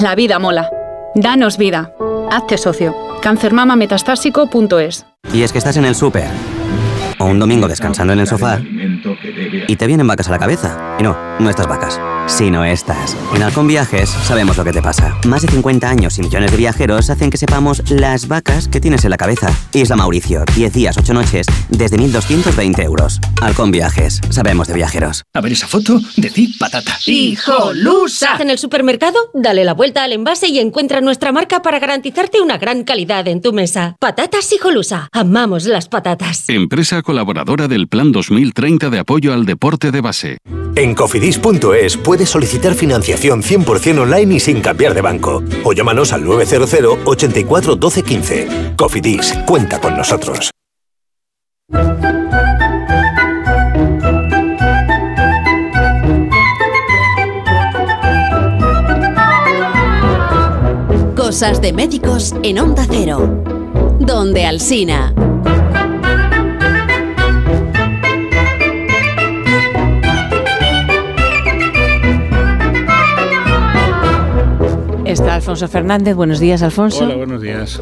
La 0.00 0.14
vida 0.14 0.38
mola. 0.38 0.68
Danos 1.14 1.56
vida. 1.56 1.94
Hazte 2.30 2.56
socio. 2.58 2.94
Cancermamametastásico.es 3.22 5.06
Y 5.32 5.42
es 5.42 5.52
que 5.52 5.58
estás 5.58 5.76
en 5.76 5.84
el 5.84 5.94
súper. 5.94 6.28
O 7.18 7.26
un 7.26 7.38
domingo 7.38 7.68
descansando 7.68 8.12
en 8.12 8.20
el 8.20 8.26
sofá. 8.26 8.60
Y 9.68 9.76
te 9.76 9.86
vienen 9.86 10.06
vacas 10.06 10.28
a 10.28 10.30
la 10.32 10.38
cabeza. 10.38 10.96
Y 10.98 11.02
no, 11.02 11.16
no 11.38 11.50
estas 11.50 11.66
vacas 11.66 12.00
sino 12.30 12.64
estas. 12.64 13.16
En 13.34 13.42
Halcón 13.42 13.66
Viajes 13.66 14.08
sabemos 14.08 14.56
lo 14.56 14.64
que 14.64 14.72
te 14.72 14.80
pasa. 14.80 15.18
Más 15.26 15.42
de 15.42 15.48
50 15.48 15.88
años 15.88 16.18
y 16.18 16.22
millones 16.22 16.50
de 16.50 16.56
viajeros 16.56 17.10
hacen 17.10 17.30
que 17.30 17.36
sepamos 17.36 17.82
las 17.90 18.28
vacas 18.28 18.68
que 18.68 18.80
tienes 18.80 19.04
en 19.04 19.10
la 19.10 19.16
cabeza. 19.16 19.54
Isla 19.72 19.96
Mauricio, 19.96 20.44
10 20.54 20.72
días, 20.72 20.96
8 20.96 21.12
noches, 21.12 21.46
desde 21.68 21.96
1.220 21.98 22.82
euros. 22.84 23.20
Halcón 23.42 23.70
Viajes, 23.70 24.20
sabemos 24.30 24.68
de 24.68 24.74
viajeros. 24.74 25.24
A 25.34 25.40
ver 25.40 25.52
esa 25.52 25.66
foto, 25.66 26.00
decir 26.16 26.50
patata. 26.58 26.96
¡Hijolusa! 27.06 28.36
En 28.38 28.50
el 28.50 28.58
supermercado, 28.58 29.18
dale 29.34 29.64
la 29.64 29.74
vuelta 29.74 30.04
al 30.04 30.12
envase 30.12 30.48
y 30.48 30.60
encuentra 30.60 31.00
nuestra 31.00 31.32
marca 31.32 31.62
para 31.62 31.78
garantizarte 31.78 32.40
una 32.40 32.58
gran 32.58 32.84
calidad 32.84 33.26
en 33.28 33.42
tu 33.42 33.52
mesa. 33.52 33.96
Patatas 33.98 34.52
Hijolusa. 34.52 35.08
Amamos 35.12 35.64
las 35.64 35.88
patatas. 35.88 36.48
Empresa 36.48 37.02
colaboradora 37.02 37.66
del 37.68 37.88
Plan 37.88 38.12
2030 38.12 38.90
de 38.90 38.98
apoyo 38.98 39.32
al 39.32 39.46
deporte 39.46 39.90
de 39.90 40.00
base. 40.00 40.38
En 40.76 40.94
cofidis.es 40.94 41.96
puedes 41.96 42.19
solicitar 42.26 42.74
financiación 42.74 43.42
100% 43.42 44.00
online 44.00 44.34
y 44.34 44.40
sin 44.40 44.60
cambiar 44.60 44.94
de 44.94 45.00
banco. 45.00 45.42
O 45.64 45.72
llámanos 45.72 46.12
al 46.12 46.24
900 46.24 46.98
84 47.04 47.76
12 47.76 48.02
15. 48.02 48.48
Cofidis, 48.76 49.34
cuenta 49.46 49.80
con 49.80 49.96
nosotros. 49.96 50.50
Cosas 61.16 61.60
de 61.60 61.72
médicos 61.72 62.34
en 62.42 62.58
Onda 62.58 62.84
Cero. 62.90 63.44
Donde 64.00 64.46
Alsina. 64.46 65.14
Está 75.10 75.34
Alfonso 75.34 75.66
Fernández, 75.66 76.14
buenos 76.14 76.38
días 76.38 76.62
Alfonso. 76.62 77.04
Hola, 77.04 77.16
buenos 77.16 77.42
días. 77.42 77.80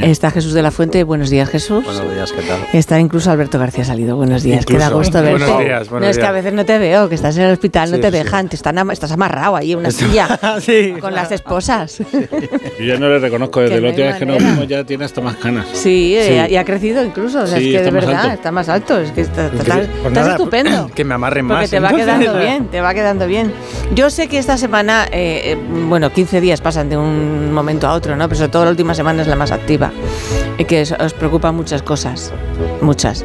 Está 0.00 0.30
Jesús 0.30 0.54
de 0.54 0.62
la 0.62 0.70
Fuente, 0.70 1.04
buenos 1.04 1.28
días 1.28 1.50
Jesús. 1.50 1.84
Buenos 1.84 2.14
días, 2.14 2.32
¿qué 2.32 2.42
tal? 2.42 2.60
Está 2.72 2.98
incluso 2.98 3.30
Alberto 3.30 3.58
García 3.58 3.84
Salido, 3.84 4.16
buenos 4.16 4.42
días, 4.42 4.64
qué 4.64 4.78
da 4.78 4.88
gusto 4.88 5.20
verte. 5.20 5.44
Buenos 5.44 5.58
días, 5.58 5.90
buenos 5.90 6.06
no, 6.06 6.10
es 6.10 6.18
que 6.18 6.24
a 6.24 6.32
veces 6.32 6.54
no 6.54 6.64
te 6.64 6.78
veo, 6.78 7.10
que 7.10 7.16
estás 7.16 7.36
en 7.36 7.42
el 7.44 7.52
hospital, 7.52 7.90
no 7.90 8.00
te 8.00 8.10
dejan, 8.10 8.48
te 8.48 8.56
están 8.56 8.90
estás 8.90 9.12
amarrado 9.12 9.56
ahí 9.56 9.72
en 9.72 9.80
una 9.80 9.90
silla 9.90 10.40
con 11.00 11.14
las 11.14 11.30
esposas. 11.32 11.98
Yo 11.98 12.84
ya 12.84 12.98
no 12.98 13.10
le 13.10 13.18
reconozco, 13.18 13.60
desde 13.60 13.78
la 13.78 13.88
última 13.88 14.06
vez 14.06 14.16
que 14.16 14.26
nos 14.26 14.38
vimos 14.38 14.66
ya 14.66 14.82
tiene 14.84 15.04
hasta 15.04 15.20
más 15.20 15.36
canas. 15.36 15.66
Sí, 15.74 16.16
eh, 16.16 16.48
y 16.48 16.56
ha 16.56 16.64
crecido 16.64 17.04
incluso, 17.04 17.42
o 17.42 17.46
sea, 17.46 17.58
es 17.58 17.64
que 17.64 17.82
de 17.82 17.90
verdad 17.90 18.32
está 18.32 18.52
más 18.52 18.70
alto, 18.70 18.98
es 18.98 19.12
que 19.12 19.20
está, 19.20 19.46
estás 19.46 19.86
pues 20.02 20.16
estupendo. 20.16 20.90
Que 21.00 21.04
me 21.04 21.14
amarren 21.14 21.44
más. 21.46 21.58
Porque 21.58 21.68
te 21.68 21.80
va 21.80 21.92
quedando 21.92 22.38
bien, 22.38 22.66
te 22.68 22.80
va 22.80 22.94
quedando 22.94 23.26
bien. 23.26 23.52
Yo 23.94 24.10
sé 24.10 24.28
que 24.28 24.38
esta 24.38 24.56
semana, 24.56 25.06
eh, 25.12 25.52
eh, 25.52 25.58
bueno, 25.88 26.10
15 26.10 26.40
días 26.40 26.60
pasan 26.70 26.88
de 26.88 26.96
un 26.96 27.52
momento 27.52 27.88
a 27.88 27.94
otro, 27.94 28.14
¿no? 28.14 28.28
Pero 28.28 28.36
sobre 28.36 28.52
todo 28.52 28.64
la 28.64 28.70
última 28.70 28.94
semana 28.94 29.22
es 29.22 29.26
la 29.26 29.34
más 29.34 29.50
activa 29.50 29.90
y 30.56 30.64
que 30.64 30.82
os 30.82 31.12
preocupan 31.14 31.56
muchas 31.56 31.82
cosas, 31.82 32.32
muchas. 32.80 33.24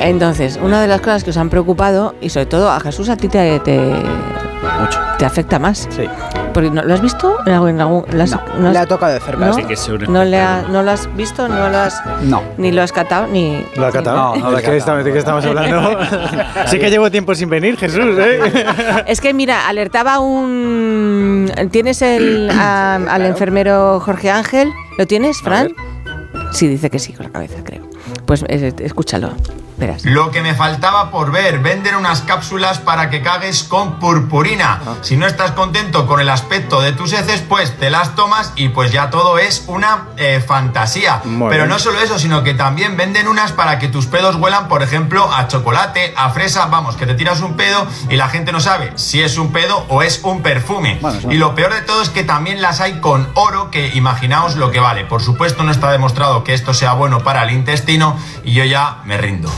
Entonces, 0.00 0.58
una 0.60 0.82
de 0.82 0.88
las 0.88 1.00
cosas 1.00 1.22
que 1.22 1.30
os 1.30 1.36
han 1.36 1.50
preocupado, 1.50 2.16
y 2.20 2.30
sobre 2.30 2.46
todo 2.46 2.68
a 2.68 2.80
Jesús 2.80 3.08
a 3.10 3.16
ti 3.16 3.28
te, 3.28 3.60
te, 3.60 3.78
Mucho. 3.78 4.98
te 5.18 5.24
afecta 5.24 5.60
más. 5.60 5.86
Sí. 5.88 6.08
Porque 6.54 6.70
no, 6.70 6.82
¿Lo 6.82 6.94
has 6.94 7.02
visto? 7.02 7.36
¿En 7.44 7.52
algún, 7.52 7.70
en 7.70 7.80
algún, 7.80 8.04
no, 8.12 8.60
no 8.60 8.70
le 8.70 8.78
ha 8.78 8.86
tocado 8.86 9.12
de 9.12 9.20
cerca. 9.20 9.44
¿No? 9.44 9.56
Que 9.56 9.76
¿No, 10.08 10.24
le 10.24 10.38
ha, 10.40 10.62
¿No 10.70 10.84
lo 10.84 10.92
has 10.92 11.14
visto? 11.16 11.48
¿No 11.48 11.68
lo 11.68 11.76
has, 11.76 12.00
no. 12.22 12.42
Ni 12.56 12.70
lo 12.70 12.80
has 12.82 12.92
catado? 12.92 13.26
Ni, 13.26 13.66
¿Lo 13.74 13.86
has 13.86 13.92
catado? 13.92 14.36
No, 14.36 14.52
¿de, 14.52 14.62
qué 14.62 14.76
estamos, 14.76 15.04
¿De 15.04 15.12
qué 15.12 15.18
estamos 15.18 15.44
hablando? 15.44 15.98
sí 16.66 16.78
que 16.78 16.90
llevo 16.90 17.10
tiempo 17.10 17.34
sin 17.34 17.50
venir, 17.50 17.76
Jesús. 17.76 18.16
¿eh? 18.18 18.38
es 19.06 19.20
que 19.20 19.34
mira, 19.34 19.68
alertaba 19.68 20.20
un... 20.20 21.50
¿Tienes 21.72 22.00
el, 22.02 22.48
a, 22.58 22.94
al 22.94 23.26
enfermero 23.26 23.98
Jorge 23.98 24.30
Ángel? 24.30 24.72
¿Lo 24.96 25.06
tienes, 25.08 25.42
Fran? 25.42 25.74
Sí, 26.52 26.68
dice 26.68 26.88
que 26.88 27.00
sí, 27.00 27.12
con 27.12 27.26
la 27.26 27.32
cabeza, 27.32 27.56
creo. 27.64 27.82
Pues 28.26 28.44
eh, 28.48 28.72
escúchalo. 28.78 29.32
Verás. 29.76 30.04
Lo 30.04 30.30
que 30.30 30.42
me 30.42 30.54
faltaba 30.54 31.10
por 31.10 31.32
ver, 31.32 31.58
venden 31.58 31.96
unas 31.96 32.22
cápsulas 32.22 32.78
para 32.78 33.10
que 33.10 33.22
cagues 33.22 33.64
con 33.64 33.98
purpurina. 33.98 34.80
Ah. 34.86 34.94
Si 35.02 35.16
no 35.16 35.26
estás 35.26 35.52
contento 35.52 36.06
con 36.06 36.20
el 36.20 36.28
aspecto 36.28 36.80
de 36.80 36.92
tus 36.92 37.12
heces, 37.12 37.42
pues 37.48 37.76
te 37.78 37.90
las 37.90 38.14
tomas 38.14 38.52
y 38.56 38.68
pues 38.68 38.92
ya 38.92 39.10
todo 39.10 39.38
es 39.38 39.64
una 39.66 40.08
eh, 40.16 40.42
fantasía. 40.46 41.20
Muy 41.24 41.50
Pero 41.50 41.64
bien. 41.64 41.70
no 41.70 41.78
solo 41.78 42.00
eso, 42.00 42.18
sino 42.18 42.42
que 42.42 42.54
también 42.54 42.96
venden 42.96 43.28
unas 43.28 43.52
para 43.52 43.78
que 43.78 43.88
tus 43.88 44.06
pedos 44.06 44.36
huelan, 44.36 44.68
por 44.68 44.82
ejemplo, 44.82 45.30
a 45.32 45.48
chocolate, 45.48 46.14
a 46.16 46.30
fresa, 46.30 46.66
vamos, 46.66 46.96
que 46.96 47.06
te 47.06 47.14
tiras 47.14 47.40
un 47.40 47.54
pedo 47.56 47.86
y 48.08 48.16
la 48.16 48.28
gente 48.28 48.52
no 48.52 48.60
sabe 48.60 48.92
si 48.96 49.22
es 49.22 49.38
un 49.38 49.52
pedo 49.52 49.84
o 49.88 50.02
es 50.02 50.20
un 50.22 50.42
perfume. 50.42 50.98
Bueno. 51.00 51.32
Y 51.32 51.36
lo 51.36 51.54
peor 51.54 51.74
de 51.74 51.82
todo 51.82 52.02
es 52.02 52.10
que 52.10 52.24
también 52.24 52.62
las 52.62 52.80
hay 52.80 53.00
con 53.00 53.28
oro, 53.34 53.70
que 53.70 53.88
imaginaos 53.94 54.56
lo 54.56 54.70
que 54.70 54.80
vale. 54.80 55.04
Por 55.04 55.22
supuesto 55.22 55.62
no 55.64 55.70
está 55.70 55.90
demostrado 55.90 56.44
que 56.44 56.54
esto 56.54 56.74
sea 56.74 56.92
bueno 56.94 57.20
para 57.20 57.42
el 57.42 57.50
intestino 57.50 58.16
y 58.44 58.52
yo 58.52 58.64
ya 58.64 58.98
me 59.04 59.16
rindo. 59.18 59.50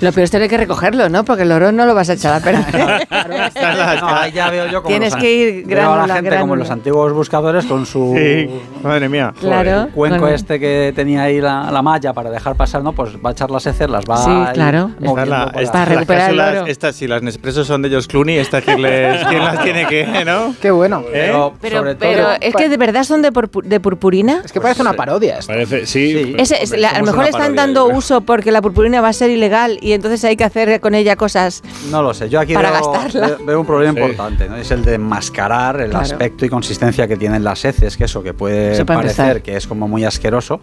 Lo 0.00 0.12
peor 0.12 0.24
es 0.24 0.30
tener 0.30 0.48
que 0.48 0.56
recogerlo, 0.56 1.08
¿no? 1.08 1.24
Porque 1.24 1.42
el 1.42 1.52
oro 1.52 1.72
no 1.72 1.86
lo 1.86 1.94
vas 1.94 2.10
a 2.10 2.14
echar 2.14 2.34
a 2.34 2.40
perder. 2.40 3.06
no, 4.00 4.08
ahí 4.08 4.32
ya 4.32 4.50
veo 4.50 4.66
yo 4.66 4.82
como 4.82 4.88
Tienes 4.88 5.14
que 5.16 5.32
ir 5.32 5.66
gránula, 5.66 6.04
a 6.04 6.06
la 6.06 6.14
gente 6.16 6.38
como 6.38 6.56
los 6.56 6.70
antiguos 6.70 7.12
buscadores 7.12 7.64
con 7.66 7.86
su 7.86 8.14
sí, 8.16 8.50
madre 8.82 9.08
mía. 9.08 9.32
Claro, 9.40 9.88
cuenco 9.94 10.28
este 10.28 10.58
que 10.58 10.92
tenía 10.94 11.22
ahí 11.22 11.40
la, 11.40 11.70
la, 11.70 11.82
malla 11.82 12.12
para 12.12 12.30
dejar 12.30 12.56
pasar, 12.56 12.82
¿no? 12.82 12.92
Pues 12.92 13.16
va 13.16 13.30
a 13.30 13.32
echar 13.32 13.50
las 13.50 13.66
heces, 13.66 13.88
las 13.88 14.04
va 14.04 14.16
sí, 14.18 14.52
claro. 14.54 14.90
La, 15.00 15.52
esta, 15.58 15.72
para 15.72 15.84
recuperar 15.84 16.30
el 16.30 16.40
oro. 16.40 16.66
Estas, 16.66 16.96
si 16.96 17.06
las 17.06 17.22
Nespresso 17.22 17.64
son 17.64 17.82
de 17.82 17.88
ellos 17.88 18.08
Clooney, 18.08 18.38
estas 18.38 18.64
quién, 18.64 18.82
les, 18.82 19.24
quién 19.26 19.44
las 19.44 19.62
tiene 19.62 19.86
que, 19.86 20.24
¿no? 20.24 20.54
Qué 20.60 20.70
bueno. 20.70 21.02
¿Eh? 21.12 21.30
Pero, 21.30 21.54
pero, 21.60 21.96
pero 21.98 22.28
es 22.40 22.54
que 22.54 22.68
de 22.68 22.76
verdad 22.76 23.04
son 23.04 23.22
de, 23.22 23.30
de 23.64 23.80
purpurina. 23.80 24.42
Es 24.44 24.52
que 24.52 24.60
parece 24.60 24.82
una 24.82 24.94
parodia. 24.94 25.38
Esto. 25.38 25.52
Parece, 25.52 25.86
sí. 25.86 26.34
Es, 26.38 26.50
es, 26.50 26.76
la, 26.76 26.90
a 26.90 26.98
lo 27.00 27.06
mejor 27.06 27.26
están 27.26 27.54
dando 27.54 27.86
uso 27.86 28.20
porque 28.22 28.50
la 28.50 28.60
purpurina 28.60 29.00
va 29.00 29.08
a 29.08 29.12
ser 29.12 29.30
ilegal 29.30 29.78
y 29.84 29.92
entonces 29.92 30.24
hay 30.24 30.36
que 30.36 30.44
hacer 30.44 30.80
con 30.80 30.94
ella 30.94 31.14
cosas. 31.16 31.62
No 31.90 32.02
lo 32.02 32.14
sé. 32.14 32.28
Yo 32.30 32.40
aquí 32.40 32.54
para 32.54 32.70
veo, 32.70 32.90
gastarla. 32.92 33.36
veo, 33.46 33.60
un 33.60 33.66
problema 33.66 33.98
importante, 34.00 34.48
¿no? 34.48 34.56
Es 34.56 34.70
el 34.70 34.82
de 34.84 34.96
mascarar 34.98 35.80
el 35.80 35.90
Claro. 35.90 36.04
aspecto 36.04 36.46
y 36.46 36.48
consistencia 36.48 37.06
que 37.06 37.16
tienen 37.16 37.44
las 37.44 37.64
heces, 37.64 37.96
que 37.96 38.04
eso 38.04 38.22
que 38.22 38.32
puede 38.34 38.72
Eso 38.72 38.86
parecer 38.86 39.24
empezar. 39.26 39.42
que 39.42 39.56
es 39.56 39.66
como 39.66 39.86
muy 39.88 40.04
asqueroso, 40.04 40.60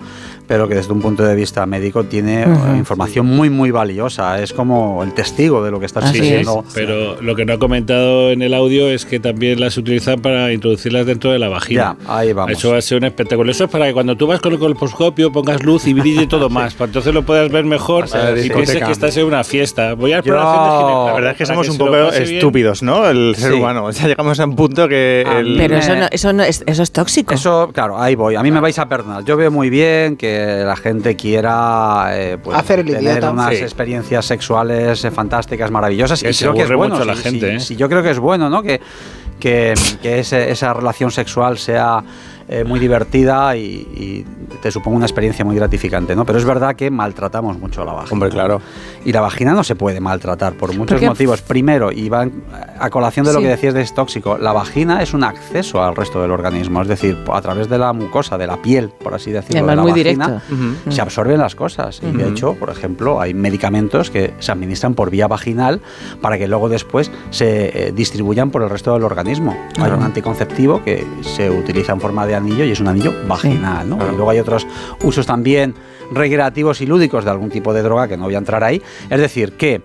pero 0.48 0.67
que 0.67 0.75
desde 0.75 0.91
un 0.91 1.01
punto 1.01 1.24
de 1.24 1.35
vista 1.35 1.66
médico 1.66 2.03
tiene 2.06 2.48
Ujú. 2.48 2.74
eh, 2.74 2.77
información 2.77 3.25
muy 3.27 3.50
muy 3.50 3.69
valiosa. 3.72 4.41
Es 4.41 4.53
como 4.53 5.03
el 5.03 5.14
testigo 5.14 5.64
de 5.64 5.72
lo 5.72 5.80
que 5.80 5.85
estás 5.85 6.06
Así 6.06 6.19
diciendo. 6.19 6.64
Pero 6.74 7.22
lo 7.22 7.35
que 7.35 7.45
no 7.45 7.53
ha 7.53 7.59
comentado 7.59 8.32
en 8.32 8.41
el 8.41 8.53
audio 8.56 8.90
es 8.90 9.06
que 9.06 9.19
también 9.19 9.59
las 9.59 9.77
utilizan 9.77 10.19
para 10.22 10.51
introducirlas 10.51 11.06
dentro 11.06 11.32
de 11.32 11.40
la 11.40 11.50
vagina. 11.50 11.95
Ya, 12.08 12.14
ahí 12.17 12.33
vamos. 12.33 12.53
Eso 12.58 12.72
va 12.72 12.77
a 12.77 12.82
ser 12.82 12.98
un 12.98 13.03
espectáculo. 13.03 13.51
Eso 13.51 13.66
es 13.66 13.69
para 13.69 13.85
que 13.88 13.93
cuando 13.93 14.17
tú 14.17 14.25
vas 14.27 14.40
con 14.41 14.53
el 14.53 14.59
colposcopio 14.59 15.32
pongas 15.32 15.64
luz 15.64 15.85
y 15.88 15.93
brille 15.93 16.27
todo 16.27 16.50
más, 16.50 16.74
para 16.74 16.88
entonces 16.88 17.14
lo 17.14 17.24
puedas 17.24 17.51
ver 17.51 17.66
mejor 17.66 18.06
y 18.43 18.50
pienses 18.50 18.83
que 18.83 18.91
estás 18.91 19.10
una 19.17 19.43
fiesta. 19.43 19.93
Voy 19.93 20.14
a 20.14 20.17
exploración. 20.19 21.06
La 21.07 21.14
verdad 21.14 21.31
es 21.31 21.38
que 21.38 21.45
somos 21.45 21.67
un 21.67 21.73
se 21.73 21.80
poco 21.80 21.91
bien. 21.91 22.07
estúpidos, 22.14 22.83
¿no? 22.83 23.07
El 23.09 23.35
ser 23.38 23.51
Sí. 23.53 23.57
humano. 23.59 23.85
O 23.91 23.91
sea, 23.93 24.07
llegamos 24.07 24.40
a 24.40 24.45
un 24.45 24.56
punto 24.56 24.88
que. 24.88 25.25
A 25.27 25.40
el- 25.40 25.45
mí 25.51 25.57
Pero 25.57 25.77
eso 25.77 25.95
no, 25.95 26.07
eso 26.11 26.33
no 26.33 26.43
es, 26.43 26.64
eso 26.65 26.83
es 26.83 26.91
tóxico. 26.91 27.33
Eso, 27.33 27.69
claro, 27.73 27.99
ahí 28.01 28.15
voy. 28.15 28.35
A 28.35 28.43
mí 28.43 28.51
me 28.51 28.59
vais 28.59 28.77
a 28.80 28.88
perdonar. 28.88 29.23
Yo 29.25 29.35
veo 29.38 29.51
muy 29.51 29.69
bien 29.69 30.17
que 30.17 30.64
la 30.65 30.75
gente 30.75 31.15
quiera 31.15 32.09
eh, 32.11 32.38
pues, 32.41 32.57
Hacer 32.57 32.80
el 32.80 32.85
tener 32.88 33.01
idiota. 33.03 33.31
unas 33.31 33.49
Sí. 33.56 33.64
experiencias 33.64 34.25
sexuales 34.25 35.03
eh, 35.03 35.09
Que 35.09 35.15
fantásticas, 35.15 35.69
maravillosas. 35.72 36.19
se 36.19 36.30
y 36.30 36.33
creo 36.33 36.53
que 36.53 36.61
es 36.64 36.72
bueno. 36.73 36.95
mucho 36.95 37.06
la 37.06 37.15
sí, 37.15 37.23
gente, 37.23 37.49
sí, 37.49 37.56
¿eh? 37.56 37.59
sí, 37.59 37.75
yo 37.75 37.90
creo 37.90 38.01
que 38.03 38.11
es 38.11 38.19
bueno, 38.19 38.49
¿no? 38.49 38.64
Que, 38.64 38.80
que, 39.40 39.73
que 40.01 40.19
ese- 40.19 40.51
esa 40.51 40.73
relación 40.73 41.11
sexual 41.11 41.57
sea 41.57 42.03
eh, 42.51 42.63
muy 42.65 42.80
divertida 42.80 43.55
y, 43.55 43.63
y 43.63 44.25
te 44.61 44.69
suponga 44.71 44.97
una 44.97 45.05
experiencia 45.05 45.45
muy 45.45 45.55
gratificante, 45.55 46.15
¿no? 46.15 46.25
Pero 46.25 46.38
es 46.38 46.43
verdad 46.45 46.75
que 46.75 46.91
maltratamos 46.91 47.57
mucho 47.57 47.85
la 47.85 47.93
vagina. 47.93 48.11
Hombre, 48.13 48.30
claro. 48.30 48.61
Y 49.05 49.13
la 49.13 49.21
vagina 49.21 49.53
no 49.53 49.63
se 49.63 49.75
puede 49.75 49.99
maltratar 50.01 50.53
por 50.53 50.75
muchos 50.77 51.01
motivos. 51.01 51.41
Primero, 51.41 51.91
y 51.91 52.09
va 52.09 52.27
a 52.77 52.89
colación 52.89 53.25
de 53.25 53.31
lo 53.33 53.39
Sí. 53.39 53.45
que 53.45 53.49
decías 53.51 53.73
de 53.73 53.81
es 53.81 53.93
tóxico, 53.95 54.38
la 54.38 54.51
vagina 54.51 55.01
es 55.01 55.13
un 55.13 55.23
acceso 55.23 55.81
al 55.81 55.95
resto 55.95 56.21
del 56.21 56.31
organismo, 56.31 56.81
es 56.81 56.88
decir, 56.89 57.17
a 57.31 57.41
través 57.41 57.69
de 57.69 57.77
la 57.77 57.93
mucosa, 57.93 58.38
de 58.38 58.47
la 58.47 58.61
piel, 58.61 58.89
por 59.01 59.13
así 59.13 59.31
decirlo, 59.31 59.59
Además, 59.59 59.71
de 59.71 59.75
la 59.77 59.81
muy 59.81 59.91
vagina, 60.03 60.41
se 60.89 61.01
absorben 61.01 61.39
las 61.39 61.55
cosas. 61.55 62.01
Y 62.03 62.11
de 62.17 62.27
hecho, 62.27 62.55
por 62.55 62.69
ejemplo, 62.69 63.21
hay 63.21 63.33
medicamentos 63.33 64.09
que 64.11 64.33
se 64.39 64.51
administran 64.51 64.93
por 64.93 65.09
vía 65.09 65.27
vaginal 65.27 65.80
para 66.19 66.38
que 66.38 66.47
luego 66.49 66.67
después 66.67 67.09
se 67.30 67.88
eh, 67.88 67.91
distribuyan 67.93 68.51
por 68.51 68.61
el 68.61 68.69
resto 68.69 68.93
del 68.93 69.03
organismo. 69.03 69.55
Hay 69.80 69.89
un 69.91 70.03
anticonceptivo 70.03 70.83
que 70.83 71.05
se 71.21 71.49
utiliza 71.49 71.93
en 71.93 72.01
forma 72.01 72.27
de 72.27 72.35
anillo 72.41 72.65
y 72.65 72.71
es 72.71 72.79
un 72.79 72.87
anillo 72.87 73.13
vaginal. 73.27 73.89
¿no? 73.89 73.97
Y 73.97 74.15
luego 74.15 74.29
hay 74.29 74.39
otros 74.39 74.67
usos 75.03 75.25
también 75.25 75.73
recreativos 76.11 76.81
y 76.81 76.85
lúdicos 76.85 77.23
de 77.23 77.31
algún 77.31 77.49
tipo 77.49 77.73
de 77.73 77.81
droga 77.81 78.07
que 78.07 78.17
no 78.17 78.25
voy 78.25 78.35
a 78.35 78.39
entrar 78.39 78.63
ahí. 78.63 78.81
Es 79.09 79.19
decir, 79.19 79.53
que 79.53 79.81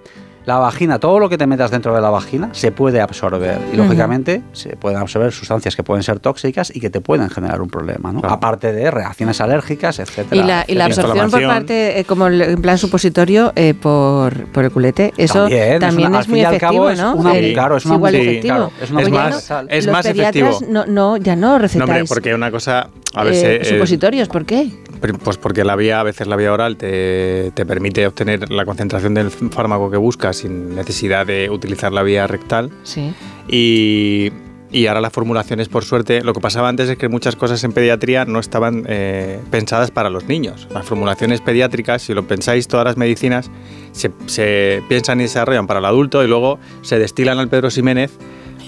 la 0.47 0.59
vagina, 0.59 0.99
todo 1.01 1.19
lo 1.19 1.29
que 1.29 1.37
te 1.37 1.47
metas 1.47 1.71
dentro 1.71 1.95
de 1.95 2.01
la 2.01 2.09
vagina 2.09 2.49
se 2.53 2.71
puede 2.73 3.01
absorber 3.01 3.59
y 3.73 3.77
lógicamente 3.77 4.43
se 4.53 4.77
pueden 4.77 4.99
absorber 4.99 5.33
sustancias 5.33 5.75
que 5.75 5.83
pueden 5.83 6.03
ser 6.05 6.21
tóxicas 6.21 6.75
y 6.75 6.81
que 6.81 6.89
te 6.89 7.01
pueden 7.01 7.29
generar 7.31 7.61
un 7.61 7.69
problema, 7.69 8.13
¿no? 8.13 8.21
Aparte 8.25 8.73
de 8.73 8.91
reacciones 8.91 9.41
alérgicas, 9.41 9.99
etcétera. 9.99 10.37
Y 10.43 10.47
la, 10.47 10.65
y 10.69 10.75
la 10.75 10.85
absorción 10.87 11.31
por 11.31 11.43
parte, 11.47 11.99
eh, 12.01 12.05
como 12.05 12.29
el- 12.29 12.41
en 12.43 12.63
plan 12.63 12.79
supositorio, 12.79 13.53
eh, 13.57 13.75
por, 13.75 14.47
por 14.53 14.65
el 14.65 14.71
culete, 14.71 15.13
eso 15.17 15.41
También, 15.43 15.81
también, 15.81 16.09
es 16.09 16.09
una- 16.11 16.21
es, 16.21 16.25
al 16.27 16.31
muy 16.31 16.35
fin 16.39 16.43
y 16.43 16.45
al 16.45 16.55
efectivo, 16.55 16.73
cabo 16.85 16.91
es 16.91 16.99
¿no? 17.01 17.15
una- 17.17 17.37
El- 17.37 17.53
claro, 17.53 17.77
es 17.77 17.85
una- 17.87 17.95
igual 17.97 18.13
sí, 18.15 18.21
efectivo. 18.21 18.55
claro, 18.55 18.73
es 18.81 18.91
una 18.91 19.03
Es 19.03 19.11
más- 19.11 19.51
no, 19.51 19.61
es 19.69 19.87
más 19.89 20.07
efectivo. 20.07 20.59
No, 20.69 20.87
no, 20.87 21.17
ya 21.17 21.35
no 21.37 21.59
recetáis 21.59 21.89
No, 21.89 21.95
hombre, 21.97 22.05
porque 22.09 22.35
una 22.35 22.51
cosa. 22.53 22.89
A 23.15 23.25
eh, 23.25 23.61
eh, 23.63 23.65
supositorios, 23.65 24.29
¿por 24.29 24.45
qué? 24.45 24.71
Pues 25.01 25.37
porque 25.37 25.65
la 25.65 25.77
vía, 25.77 26.01
a 26.01 26.03
veces 26.03 26.27
la 26.27 26.37
vía 26.37 26.53
oral 26.53 26.77
te, 26.77 27.51
te 27.55 27.67
permite 27.67 28.07
obtener 28.07 28.51
la 28.51 28.65
concentración 28.65 29.15
del 29.15 29.31
fármaco 29.31 29.91
que 29.91 29.97
buscas 29.97 30.39
sin 30.39 30.75
necesidad 30.75 31.27
de 31.27 31.51
utilizar 31.51 31.93
la 31.93 32.03
vía 32.03 32.27
rectal. 32.27 32.71
Sí. 32.83 33.13
Y, 33.49 34.33
y 34.71 34.87
ahora 34.87 35.01
las 35.01 35.13
formulaciones, 35.13 35.69
por 35.69 35.85
suerte, 35.85 36.23
lo 36.23 36.33
que 36.33 36.41
pasaba 36.41 36.69
antes 36.69 36.89
es 36.89 36.99
que 36.99 37.09
muchas 37.09 37.37
cosas 37.37 37.63
en 37.65 37.73
pediatría 37.73 38.25
no 38.25 38.41
estaban 38.41 38.85
eh, 38.89 39.41
pensadas 39.51 39.91
para 39.91 40.11
los 40.11 40.25
niños. 40.25 40.67
Las 40.73 40.87
formulaciones 40.87 41.41
pediátricas, 41.41 42.03
si 42.03 42.15
lo 42.15 42.27
pensáis, 42.27 42.67
todas 42.67 42.85
las 42.85 42.97
medicinas 42.97 43.51
se, 43.93 44.11
se 44.27 44.83
piensan 44.89 45.21
y 45.21 45.25
desarrollan 45.25 45.67
para 45.67 45.79
el 45.81 45.87
adulto 45.87 46.25
y 46.25 46.29
luego 46.29 46.59
se 46.83 46.99
destilan 46.99 47.39
al 47.39 47.49
Pedro 47.49 47.71
Ximénez 47.71 48.19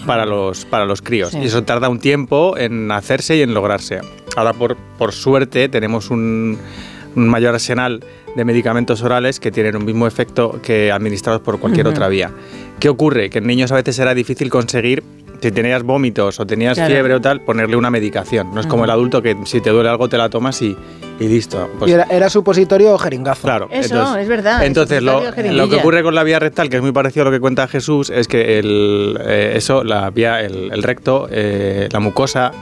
para 0.09 0.25
los, 0.25 0.65
para 0.65 0.87
los 0.87 1.03
críos. 1.03 1.31
Sí. 1.33 1.39
Y 1.43 1.47
eso 1.47 1.63
tarda 1.65 1.91
un 1.91 2.01
tiempo 2.01 2.57
en 2.57 2.91
hacerse 2.91 3.37
y 3.37 3.43
en 3.43 3.53
lograrse. 3.53 4.01
Ahora, 4.37 4.55
por, 4.55 4.77
por 4.97 5.13
suerte, 5.13 5.69
tenemos 5.69 6.11
un, 6.11 6.59
un 7.15 7.29
mayor 7.29 7.53
arsenal 7.53 8.03
de 8.35 8.45
medicamentos 8.45 9.03
orales 9.03 9.39
que 9.39 9.51
tienen 9.51 9.77
un 9.77 9.85
mismo 9.85 10.07
efecto 10.07 10.61
que 10.63 10.91
administrados 10.91 11.43
por 11.43 11.61
cualquier 11.61 11.87
otra 11.87 12.09
vía. 12.09 12.31
¿Qué 12.81 12.89
ocurre? 12.89 13.29
Que 13.29 13.39
en 13.39 13.47
niños 13.47 13.71
a 13.71 13.75
veces 13.75 13.99
era 13.99 14.15
difícil 14.15 14.49
conseguir, 14.49 15.03
si 15.41 15.51
tenías 15.53 15.83
vómitos 15.83 16.41
o 16.41 16.47
tenías 16.47 16.75
Claro. 16.77 16.93
fiebre 16.93 17.15
o 17.15 17.21
tal, 17.21 17.41
ponerle 17.43 17.77
una 17.77 17.91
medicación. 17.91 18.53
No 18.55 18.61
es 18.61 18.67
como 18.67 18.85
el 18.85 18.91
adulto 18.91 19.23
que 19.23 19.37
si 19.45 19.61
te 19.61 19.71
duele 19.71 19.89
algo 19.89 20.09
te 20.09 20.19
la 20.19 20.29
tomas 20.29 20.61
y, 20.63 20.77
y 21.21 21.29
listo. 21.29 21.69
Pues, 21.79 21.91
Y 21.91 21.95
era, 21.95 22.05
era 22.11 22.29
supositorio 22.29 22.93
o 22.93 22.99
jeringazo. 22.99 23.43
Claro. 23.43 23.69
Eso, 23.71 23.95
entonces- 23.95 24.23
es 24.23 24.29
verdad. 24.29 24.65
entonces, 24.65 25.03
lo, 25.03 25.23
lo 25.53 25.69
que 25.69 25.77
ocurre 25.77 26.03
con 26.03 26.15
la 26.15 26.23
vía 26.25 26.39
rectal, 26.39 26.69
que 26.69 26.77
es 26.77 26.83
muy 26.83 26.93
parecido 26.93 27.23
a 27.23 27.25
lo 27.27 27.31
que 27.31 27.41
cuenta 27.41 27.69
Jesús, 27.69 28.11
es 28.11 28.27
que 28.29 28.59
el, 28.59 29.19
eh, 29.25 29.53
eso, 29.57 29.85
la 29.85 30.11
vía, 30.11 30.41
el, 30.41 30.71
el 30.73 30.83
recto, 30.83 31.29
eh, 31.31 31.89
la 31.93 32.01
mucosa, 32.01 32.53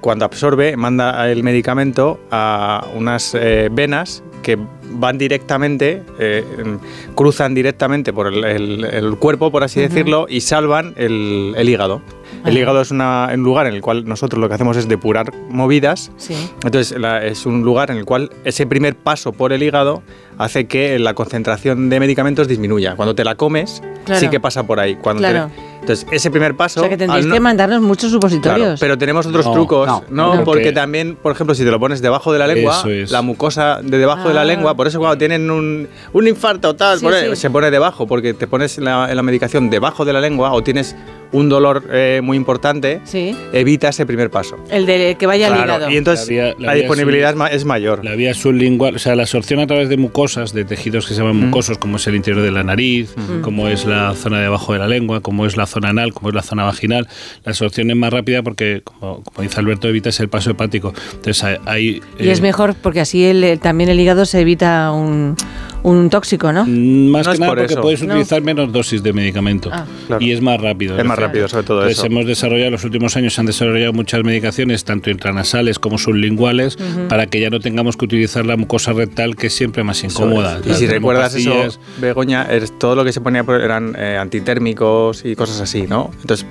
cuando 0.00 0.24
absorbe, 0.24 0.76
manda 0.76 1.28
el 1.30 1.42
medicamento 1.42 2.20
a 2.30 2.86
unas 2.94 3.34
eh, 3.34 3.68
venas 3.72 4.22
que 4.42 4.56
van 4.90 5.18
directamente, 5.18 6.02
eh, 6.18 6.44
mm, 6.64 7.14
cruzan 7.14 7.54
directamente 7.54 8.12
por 8.12 8.26
el, 8.26 8.44
el- 8.44 8.84
el 8.84 9.16
cuerpo, 9.16 9.50
por 9.50 9.64
así 9.64 9.80
decirlo, 9.80 10.26
y 10.28 10.40
salvan 10.40 10.94
el, 10.96 11.54
el 11.56 11.68
hígado. 11.68 12.00
El 12.44 12.50
Ajá. 12.50 12.58
hígado 12.58 12.80
es 12.80 12.90
una- 12.90 13.30
un 13.34 13.42
lugar 13.42 13.66
en 13.66 13.74
el 13.74 13.80
cual 13.82 14.04
nosotros 14.06 14.40
lo 14.40 14.48
que 14.48 14.54
hacemos 14.54 14.76
es 14.76 14.86
depurar 14.88 15.32
movidas 15.48 16.12
Sí. 16.18 16.34
entonces 16.62 16.96
la- 16.98 17.24
es 17.24 17.46
un 17.46 17.62
lugar 17.62 17.90
en 17.90 17.96
el 17.96 18.04
cual 18.04 18.30
ese 18.44 18.66
primer 18.66 18.94
paso 18.96 19.32
por 19.32 19.52
el 19.52 19.62
hígado 19.62 20.02
hace 20.38 20.66
que 20.66 20.98
la 20.98 21.14
concentración 21.14 21.88
de 21.90 21.98
medicamentos 22.00 22.46
disminuya. 22.46 22.94
Cuando 22.96 23.14
te 23.14 23.24
la 23.24 23.34
comes, 23.34 23.82
Claro. 24.04 24.20
sí 24.20 24.28
que 24.28 24.38
pasa 24.40 24.66
por 24.66 24.78
ahí. 24.78 24.94
Cuando 24.96 25.22
te- 25.22 25.30
Claro. 25.30 25.50
Entonces 25.88 26.06
ese 26.10 26.30
primer 26.30 26.54
paso... 26.56 26.80
O 26.80 26.82
sea 26.82 26.90
que 26.90 26.96
tendréis 26.96 27.26
no- 27.26 27.34
que 27.34 27.40
mandarnos 27.40 27.80
muchos 27.80 28.10
Claro, 28.10 28.20
supositorios. 28.28 28.80
pero 28.80 28.98
tenemos 28.98 29.26
otros 29.26 29.46
No, 29.46 29.52
trucos, 29.52 29.88
no, 30.10 30.30
porque 30.30 30.44
Porque- 30.44 30.72
también, 30.72 31.16
por 31.16 31.32
ejemplo, 31.32 31.54
si 31.54 31.64
te 31.64 31.70
lo 31.70 31.78
pones 31.80 32.02
debajo 32.02 32.32
de 32.32 32.38
la 32.38 32.46
lengua, 32.46 32.82
es. 32.86 33.10
la 33.10 33.22
mucosa 33.22 33.80
de 33.82 33.98
debajo 33.98 34.28
de 34.28 34.34
la 34.34 34.42
Ah. 34.42 34.44
lengua, 34.44 34.74
por 34.74 34.86
eso 34.86 34.98
cuando 34.98 35.16
tienen 35.18 35.50
un, 35.50 35.88
un 36.12 36.26
infarto 36.28 36.70
o 36.70 36.76
tal, 36.76 36.98
Sí, 36.98 37.04
pone- 37.04 37.30
sí. 37.30 37.36
se 37.36 37.50
pone 37.50 37.70
debajo, 37.70 38.06
porque 38.06 38.34
te 38.34 38.46
pones 38.46 38.78
la, 38.78 39.12
la 39.14 39.22
medicación 39.22 39.70
debajo 39.70 40.04
de 40.04 40.12
la 40.12 40.20
lengua 40.20 40.52
o 40.52 40.62
tienes 40.62 40.94
un 41.32 41.48
dolor 41.48 41.84
eh, 41.92 42.20
muy 42.22 42.36
importante, 42.36 43.00
Sí. 43.04 43.36
evita 43.52 43.88
ese 43.90 44.06
primer 44.06 44.30
paso. 44.30 44.56
El 44.70 44.86
de 44.86 45.16
que 45.18 45.26
vaya 45.26 45.46
al 45.48 45.52
Claro, 45.54 45.66
hígado. 45.76 45.90
y 45.90 45.96
entonces 45.96 46.26
La 46.26 46.30
vía- 46.32 46.44
la, 46.58 46.66
la 46.66 46.72
vía 46.74 46.82
disponibilidad 46.82 47.28
sub- 47.28 47.34
es 47.34 47.38
ma- 47.38 47.48
es 47.48 47.64
mayor. 47.64 48.04
La 48.04 48.14
vía 48.14 48.32
sublingual, 48.34 48.96
o 48.96 48.98
sea, 48.98 49.14
la 49.14 49.22
absorción 49.22 49.60
a 49.60 49.66
través 49.66 49.88
de 49.88 49.96
mucosas, 49.98 50.52
de 50.54 50.64
tejidos 50.64 51.06
que 51.06 51.14
se 51.14 51.20
llaman 51.20 51.36
Mm. 51.36 51.44
mucosos, 51.46 51.78
como 51.78 51.96
es 51.96 52.06
el 52.06 52.14
interior 52.16 52.42
de 52.42 52.50
la 52.50 52.62
nariz, 52.62 53.14
Mm. 53.16 53.40
como 53.42 53.68
es 53.68 53.84
la 53.84 54.14
zona 54.14 54.40
de 54.40 54.46
abajo 54.46 54.72
de 54.72 54.78
la 54.78 54.88
lengua, 54.88 55.20
como 55.20 55.44
es 55.46 55.56
la 55.56 55.66
zona 55.66 55.90
anal, 55.90 56.12
como 56.14 56.30
es 56.30 56.34
la 56.34 56.42
zona 56.42 56.64
vaginal. 56.64 57.06
La 57.44 57.50
absorción 57.50 57.90
es 57.90 57.96
más 57.96 58.12
rápida 58.12 58.42
porque, 58.42 58.80
como, 58.84 59.22
como 59.22 59.42
dice 59.42 59.60
Alberto, 59.60 59.88
evitas 59.88 60.18
el 60.20 60.28
paso 60.28 60.50
hepático. 60.50 60.94
Entonces, 61.14 61.44
hay. 61.44 61.56
hay, 61.66 62.02
Y 62.18 62.28
eh, 62.28 62.32
es 62.32 62.40
mejor 62.40 62.74
porque 62.80 63.00
así 63.00 63.24
el- 63.24 63.58
también 63.60 63.90
el 63.90 64.00
hígado 64.00 64.24
se 64.24 64.40
evita 64.40 64.92
un, 64.92 65.36
un 65.82 66.10
tóxico, 66.10 66.52
¿no? 66.52 66.64
Más 66.66 67.26
No 67.26 67.32
que 67.32 67.38
nada 67.38 67.50
por 67.52 67.58
porque 67.58 67.72
eso. 67.74 67.80
puedes 67.82 68.02
No. 68.02 68.14
utilizar 68.14 68.42
menos 68.42 68.72
dosis 68.72 69.02
de 69.02 69.12
medicamento 69.12 69.70
Ah. 69.72 69.86
Claro. 70.06 70.22
y 70.24 70.32
es 70.32 70.40
más 70.40 70.60
rápido. 70.60 70.98
Es 70.98 71.04
más 71.04 71.16
decir. 71.16 71.26
rápido, 71.28 71.48
sobre 71.48 71.62
todo 71.64 71.78
Entonces 71.82 71.98
eso. 71.98 72.06
hemos 72.06 72.26
desarrollado, 72.26 72.66
en 72.66 72.72
los 72.72 72.84
últimos 72.84 73.16
años 73.16 73.34
se 73.34 73.40
han 73.40 73.46
desarrollado 73.46 73.92
muchas 73.92 74.24
medicaciones, 74.24 74.84
tanto 74.84 75.10
intranasales 75.10 75.78
como 75.78 75.98
sublinguales, 75.98 76.76
para 77.08 77.26
que 77.26 77.40
ya 77.40 77.50
no 77.50 77.60
tengamos 77.60 77.96
que 77.96 78.04
utilizar 78.06 78.44
la 78.44 78.56
mucosa 78.56 78.92
rectal, 78.92 79.36
que 79.36 79.46
es 79.48 79.54
siempre 79.54 79.84
más 79.84 80.02
incómoda. 80.04 80.60
Y 80.68 80.74
si 80.74 80.86
recuerdas 80.86 81.32
pastillas. 81.32 81.66
eso, 81.66 81.80
Begoña, 82.00 82.42
es 82.50 82.76
todo 82.78 82.94
lo 82.96 83.04
que 83.04 83.12
se 83.12 83.20
ponía 83.20 83.44
por- 83.44 83.60
eran 83.60 83.94
eh, 83.98 84.16
antitérmicos 84.20 85.24
y 85.24 85.36
cosas 85.36 85.60
así, 85.60 85.82
¿no? 85.88 86.10
Entonces, 86.20 86.46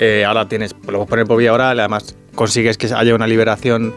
eh, 0.00 0.24
ahora 0.26 0.48
tienes, 0.48 0.72
lo 0.86 0.92
puedes 0.98 1.08
poner 1.08 1.26
por 1.26 1.38
vía 1.38 1.52
oral, 1.52 1.78
además 1.78 2.16
consigues 2.34 2.76
que 2.76 2.88
haya 2.92 3.14
una 3.14 3.26
liberación 3.28 3.94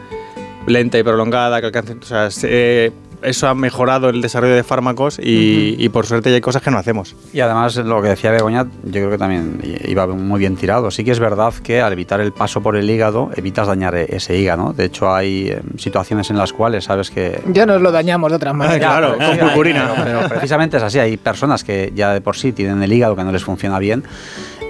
lenta 0.67 0.99
y 0.99 1.03
prolongada, 1.03 1.59
que 1.59 1.65
alcance, 1.67 1.93
o 1.99 2.06
sea, 2.06 2.30
se- 2.30 2.47
eh, 2.51 2.91
eso 3.21 3.47
ha 3.47 3.55
mejorado 3.55 4.09
el 4.09 4.21
desarrollo 4.21 4.55
de 4.55 4.63
fármacos 4.63 5.19
y, 5.21 5.87
por 5.89 6.05
suerte 6.05 6.29
ya 6.29 6.35
hay 6.35 6.41
cosas 6.41 6.61
que 6.61 6.71
no 6.71 6.77
hacemos. 6.77 7.15
Y 7.33 7.39
además 7.39 7.75
lo 7.77 8.01
que 8.01 8.09
decía 8.09 8.31
Begoña, 8.31 8.65
yo 8.83 8.91
creo 8.91 9.09
que 9.09 9.17
también 9.17 9.59
iba 9.85 10.07
muy 10.07 10.39
bien 10.39 10.55
tirado. 10.55 10.91
Sí 10.91 11.03
que 11.03 11.11
es 11.11 11.19
verdad 11.19 11.53
que 11.63 11.81
al 11.81 11.93
evitar 11.93 12.19
el 12.19 12.31
paso 12.31 12.61
por 12.61 12.75
el 12.75 12.89
hígado, 12.89 13.31
evitas 13.35 13.67
dañar 13.67 13.95
e-, 13.95 14.07
ese 14.09 14.37
hígado. 14.37 14.73
De 14.73 14.85
hecho, 14.85 15.13
hay 15.13 15.49
eh, 15.49 15.61
situaciones 15.77 16.29
en 16.29 16.37
las 16.37 16.53
cuales 16.53 16.85
sabes 16.85 17.09
que... 17.09 17.41
Ya 17.47 17.65
nos 17.65 17.81
lo 17.81 17.91
dañamos 17.91 18.31
de 18.31 18.35
otra 18.35 18.53
manera. 18.53 18.77
claro, 18.79 19.17
con 19.17 19.37
purpurina. 19.37 19.91
pero 20.03 20.29
precisamente 20.29 20.77
es 20.77 20.83
así. 20.83 20.99
Hay 20.99 21.17
personas 21.17 21.63
que 21.63 21.91
ya 21.95 22.13
de 22.13 22.21
por 22.21 22.35
sí 22.35 22.51
tienen 22.51 22.81
el 22.83 22.91
hígado 22.91 23.15
que 23.15 23.23
no 23.23 23.31
les 23.31 23.43
funciona 23.43 23.79
bien 23.79 24.03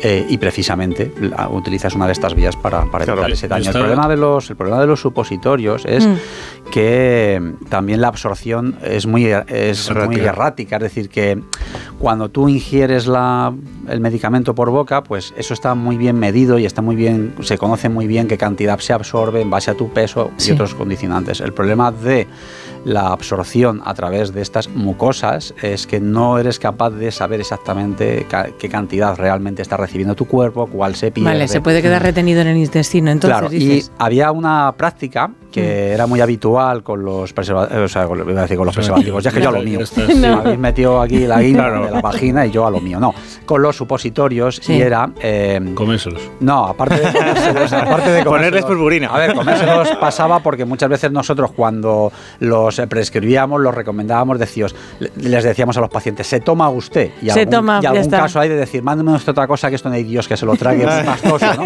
eh, 0.01 0.25
y 0.29 0.37
precisamente 0.37 1.11
utilizas 1.51 1.95
una 1.95 2.05
de 2.05 2.13
estas 2.13 2.35
vías 2.35 2.55
para, 2.55 2.85
para 2.91 3.05
evitar 3.05 3.31
ese 3.31 3.47
daño. 3.47 3.71
El 3.71 3.77
problema, 3.77 4.07
de 4.07 4.17
los, 4.17 4.49
el 4.49 4.55
problema 4.55 4.79
de 4.81 4.87
los 4.87 5.01
supositorios 5.01 5.85
es 5.85 6.05
mm. 6.05 6.15
que 6.71 7.53
también 7.69 8.01
la 8.01 8.09
absorción 8.09 8.77
es 8.83 9.07
muy, 9.07 9.25
es 9.25 9.91
muy 9.93 10.15
errática, 10.19 10.77
es 10.77 10.83
decir, 10.83 11.09
que 11.09 11.41
cuando 11.99 12.29
tú 12.29 12.47
ingieres 12.47 13.07
la, 13.07 13.53
el 13.87 13.99
medicamento 13.99 14.53
por 14.53 14.69
boca, 14.69 15.03
pues 15.03 15.33
eso 15.35 15.53
está 15.53 15.73
muy 15.73 15.97
bien 15.97 16.19
medido 16.19 16.59
y 16.59 16.65
está 16.65 16.81
muy 16.81 16.95
bien, 16.95 17.33
se 17.41 17.57
conoce 17.57 17.89
muy 17.89 18.05
bien 18.07 18.27
qué 18.27 18.37
cantidad 18.37 18.79
se 18.79 18.93
absorbe 18.93 19.41
en 19.41 19.49
base 19.49 19.71
a 19.71 19.73
tu 19.73 19.89
peso 19.89 20.31
y 20.45 20.51
otros 20.51 20.75
condicionantes. 20.75 21.41
El 21.41 21.53
problema 21.53 21.91
de 21.91 22.27
la 22.87 23.07
absorción 23.11 23.81
a 23.83 23.93
través 23.93 24.33
de 24.33 24.41
estas 24.41 24.69
mucosas 24.69 25.53
es 25.61 25.85
que 25.85 25.99
no 25.99 26.39
eres 26.39 26.57
capaz 26.57 26.91
de 26.91 27.11
saber 27.11 27.41
exactamente 27.41 28.25
qué 28.57 28.69
cantidad 28.69 29.15
realmente 29.17 29.61
está 29.61 29.75
recibiendo 29.75 30.15
tu 30.15 30.25
cuerpo, 30.25 30.67
cuál 30.67 30.95
se 30.95 31.11
pierde. 31.11 31.29
Vale, 31.29 31.47
se 31.49 31.59
puede 31.59 31.81
quedar 31.81 32.01
retenido 32.01 32.41
en 32.41 32.47
el 32.47 32.57
intestino, 32.57 33.11
entonces 33.11 33.39
claro, 33.39 33.53
y 33.53 33.83
había 33.97 34.31
una 34.31 34.73
práctica 34.77 35.31
que 35.57 35.89
mm. 35.89 35.93
era 35.93 36.07
muy 36.07 36.21
habitual 36.21 36.83
con 36.83 37.03
los 37.03 37.33
preservativos, 37.33 37.83
o 37.83 37.87
sea, 37.87 38.03
iba 38.03 38.39
a 38.39 38.43
decir 38.43 38.57
con 38.57 38.65
los 38.65 38.75
preservativos, 38.75 39.23
ya 39.23 39.31
que 39.31 39.41
yo 39.41 39.49
a 39.49 39.53
lo 39.53 39.61
mío. 39.61 39.79
Habéis 40.37 40.59
metido 40.59 41.01
aquí 41.01 41.25
la 41.25 41.41
guía 41.41 41.69
de 41.69 41.91
la 41.91 42.01
vagina 42.01 42.45
y 42.45 42.51
yo 42.51 42.65
a 42.65 42.71
lo 42.71 42.79
mío. 42.79 42.99
No, 42.99 43.13
con 43.45 43.61
los 43.61 43.75
supositorios 43.75 44.67
y 44.69 44.81
era... 44.81 45.09
Eh, 45.21 45.59
comérselos. 45.73 46.21
No, 46.39 46.65
aparte 46.65 46.99
de 46.99 47.11
comérselos, 47.11 47.73
aparte 47.73 48.11
de 48.11 48.23
Ponerles 48.23 48.65
purpurina. 48.65 49.07
A 49.07 49.17
ver, 49.17 49.33
comérselos 49.33 49.89
pasaba 49.99 50.39
porque 50.39 50.65
muchas 50.65 50.89
veces 50.89 51.11
nosotros 51.11 51.51
cuando 51.51 52.11
los 52.39 52.81
prescribíamos, 52.89 53.61
los 53.61 53.73
recomendábamos, 53.73 54.39
decíos, 54.39 54.75
les 55.15 55.43
decíamos 55.43 55.77
a 55.77 55.81
los 55.81 55.89
pacientes, 55.89 56.27
se 56.27 56.39
toma 56.39 56.69
usted. 56.69 57.11
Y 57.21 57.29
se 57.29 57.41
algún, 57.41 57.53
toma, 57.53 57.79
y 57.81 57.85
algún 57.85 58.09
caso 58.09 58.39
hay 58.39 58.49
de 58.49 58.55
decir, 58.55 58.83
mándeme 58.83 59.13
otra 59.15 59.47
cosa 59.47 59.69
que 59.69 59.75
esto 59.75 59.89
no 59.89 59.95
hay 59.95 60.03
Dios 60.03 60.27
que 60.27 60.37
se 60.37 60.45
lo 60.45 60.55
trague, 60.55 60.83
es 60.83 61.05
pastoso, 61.05 61.53
¿no? 61.55 61.63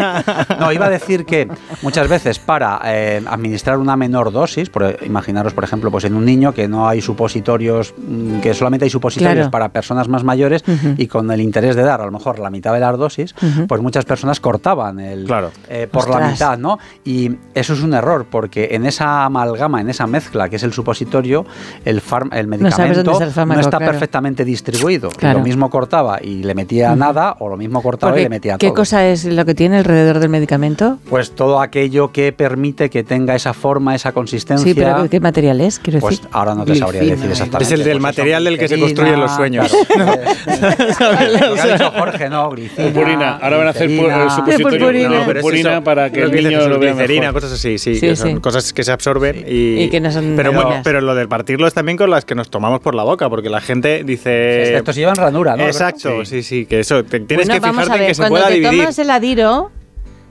No, 0.58 0.72
iba 0.72 0.86
a 0.86 0.90
decir 0.90 1.24
que 1.24 1.48
muchas 1.82 2.08
veces 2.08 2.38
para 2.38 2.80
eh, 2.84 3.22
administrar 3.26 3.78
una 3.82 3.96
menor 3.96 4.32
dosis, 4.32 4.70
por, 4.70 4.96
imaginaros, 5.04 5.52
por 5.52 5.64
ejemplo, 5.64 5.90
pues 5.90 6.04
en 6.04 6.14
un 6.14 6.24
niño 6.24 6.52
que 6.52 6.68
no 6.68 6.88
hay 6.88 7.00
supositorios, 7.00 7.94
mm, 7.96 8.40
que 8.40 8.54
solamente 8.54 8.84
hay 8.84 8.90
supositorios 8.90 9.48
para 9.48 9.70
personas 9.70 10.08
más 10.08 10.24
mayores 10.24 10.64
y 10.96 11.06
con 11.06 11.30
el 11.30 11.40
interés 11.40 11.76
de 11.76 11.82
dar 11.82 12.00
a 12.00 12.06
lo 12.06 12.12
mejor 12.12 12.38
la 12.38 12.50
mitad 12.50 12.72
de 12.72 12.80
las 12.80 12.96
dosis, 12.96 13.34
pues 13.68 13.80
muchas 13.80 14.04
personas 14.04 14.40
cortaban 14.40 15.00
el 15.00 15.26
eh, 15.68 15.88
por 15.90 16.08
la 16.08 16.30
mitad, 16.30 16.58
¿no? 16.58 16.78
Y 17.04 17.30
eso 17.54 17.72
es 17.74 17.82
un 17.82 17.94
error 17.94 18.26
porque 18.30 18.68
en 18.72 18.86
esa 18.86 19.24
amalgama, 19.24 19.80
en 19.80 19.90
esa 19.90 20.06
mezcla 20.06 20.48
que 20.48 20.56
es 20.56 20.62
el 20.62 20.72
supositorio, 20.72 21.44
el, 21.84 22.02
el 22.32 22.46
medicamento 22.46 23.02
no, 23.04 23.60
está 23.60 23.78
perfectamente 23.78 24.44
distribuido. 24.44 25.10
Lo 25.20 25.40
mismo 25.40 25.70
cortaba 25.70 26.18
y 26.22 26.42
le 26.42 26.54
metía 26.54 26.94
nada 26.96 27.36
o 27.38 27.48
lo 27.48 27.56
mismo 27.56 27.82
cortaba 27.82 28.18
y 28.18 28.24
le 28.24 28.28
metía 28.28 28.58
¿Qué 28.58 28.72
cosa 28.72 29.06
es 29.06 29.24
lo 29.24 29.44
que 29.44 29.54
tiene 29.54 29.78
alrededor 29.78 30.18
del 30.18 30.28
medicamento? 30.28 30.98
Pues 31.08 31.32
todo 31.32 31.60
aquello 31.60 32.12
que 32.12 32.32
permite 32.32 32.90
que 32.90 33.02
tenga 33.02 33.34
esa 33.34 33.54
forma, 33.54 33.71
esa 33.94 34.12
consistencia. 34.12 34.64
Sí, 34.64 34.74
pero 34.74 35.08
¿qué 35.08 35.20
material 35.20 35.60
es? 35.60 35.78
Quiero 35.78 36.00
pues 36.00 36.22
ahora 36.30 36.54
no 36.54 36.64
te 36.64 36.74
sabría 36.74 37.02
decir 37.02 37.30
exactamente. 37.30 37.64
Es 37.64 37.72
el 37.72 37.84
del 37.84 37.98
pues 37.98 38.02
material 38.02 38.44
del 38.44 38.58
que 38.58 38.68
se 38.68 38.78
construyen 38.78 39.20
los 39.20 39.34
sueños. 39.34 39.72
Jorge, 41.98 42.28
no, 42.28 42.50
Purpurina. 42.50 43.36
Ahora 43.36 43.56
van 43.58 43.66
a 43.68 43.70
hacer 43.70 43.90
supositorio 43.90 45.10
de 45.10 45.34
purpurina 45.34 45.82
para 45.82 46.10
que 46.10 46.22
el 46.22 46.32
niño 46.32 46.68
lo 46.68 46.78
vea 46.78 46.94
mejor. 46.94 47.32
cosas 47.32 47.52
así, 47.52 47.78
sí. 47.78 48.16
son 48.16 48.40
cosas 48.40 48.72
que 48.72 48.84
se 48.84 48.92
absorben 48.92 49.44
y, 49.46 49.88
que 49.88 50.00
no 50.00 50.10
son 50.10 50.34
pero, 50.36 50.52
pero 50.82 51.00
lo 51.00 51.14
del 51.14 51.28
partirlo 51.28 51.66
es 51.66 51.74
también 51.74 51.96
con 51.96 52.10
las 52.10 52.24
que 52.24 52.34
nos 52.34 52.50
tomamos 52.50 52.80
por 52.80 52.94
la 52.94 53.02
boca, 53.02 53.28
porque 53.28 53.50
la 53.50 53.60
gente 53.60 54.02
dice... 54.04 54.76
Estos 54.76 54.96
llevan 54.96 55.16
ranura, 55.16 55.56
¿no? 55.56 55.64
Exacto, 55.64 56.24
sí, 56.24 56.42
sí, 56.42 56.66
que 56.66 56.80
eso, 56.80 57.04
tienes 57.04 57.48
que 57.48 57.60
fijarte 57.60 57.98
en 57.98 58.06
que 58.06 58.14
se 58.14 58.26
pueda 58.26 58.48
dividir. 58.48 58.62
Cuando 58.62 58.70
te 58.70 58.84
tomas 58.84 58.98
el 58.98 59.10
adiro 59.10 59.70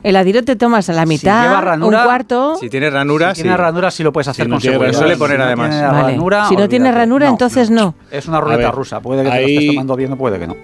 el 0.04 0.16
adiro 0.16 0.44
te 0.44 0.56
tomas 0.56 0.90
a 0.90 0.94
la 0.94 1.06
mitad, 1.06 1.82
un 1.82 1.92
cuarto. 1.92 2.56
Si 2.56 2.70
tiene 2.70 2.90
ranura, 2.90 3.36
si 3.36 3.42
tiene 3.44 3.58
ranura 3.58 3.92
sí 3.92 4.04
lo 4.04 4.12
puedes 4.12 4.28
hacer 4.28 4.46
si 4.46 4.52
con 4.52 4.62
seguridad. 4.62 4.94
Suele 4.94 5.18
poner 5.18 5.42
además. 5.42 5.80
ranura, 5.80 6.48
si 6.48 6.56
no 6.56 6.68
tiene 6.68 6.92
ranura, 6.92 7.28
entonces 7.28 7.70
no. 7.70 7.96
Es 8.10 8.28
una 8.28 8.40
ruleta 8.40 8.72
rusa. 8.72 9.00
Puede 9.00 9.24
que 9.24 9.30
te 9.30 9.42
lo 9.42 9.48
estés 9.48 9.68
tomando 9.68 9.96
bien 9.96 10.14
o 10.14 10.18
puede 10.18 10.40
que 10.40 10.48
no. 10.48 10.56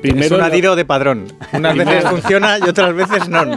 primero 0.00 0.24
es 0.24 0.32
un 0.32 0.40
adiro 0.40 0.76
de 0.76 0.84
padrón. 0.84 1.26
Unas 1.52 1.76
veces 1.76 2.04
funciona 2.08 2.58
y 2.58 2.68
otras 2.68 2.94
veces 2.94 3.28
no. 3.28 3.44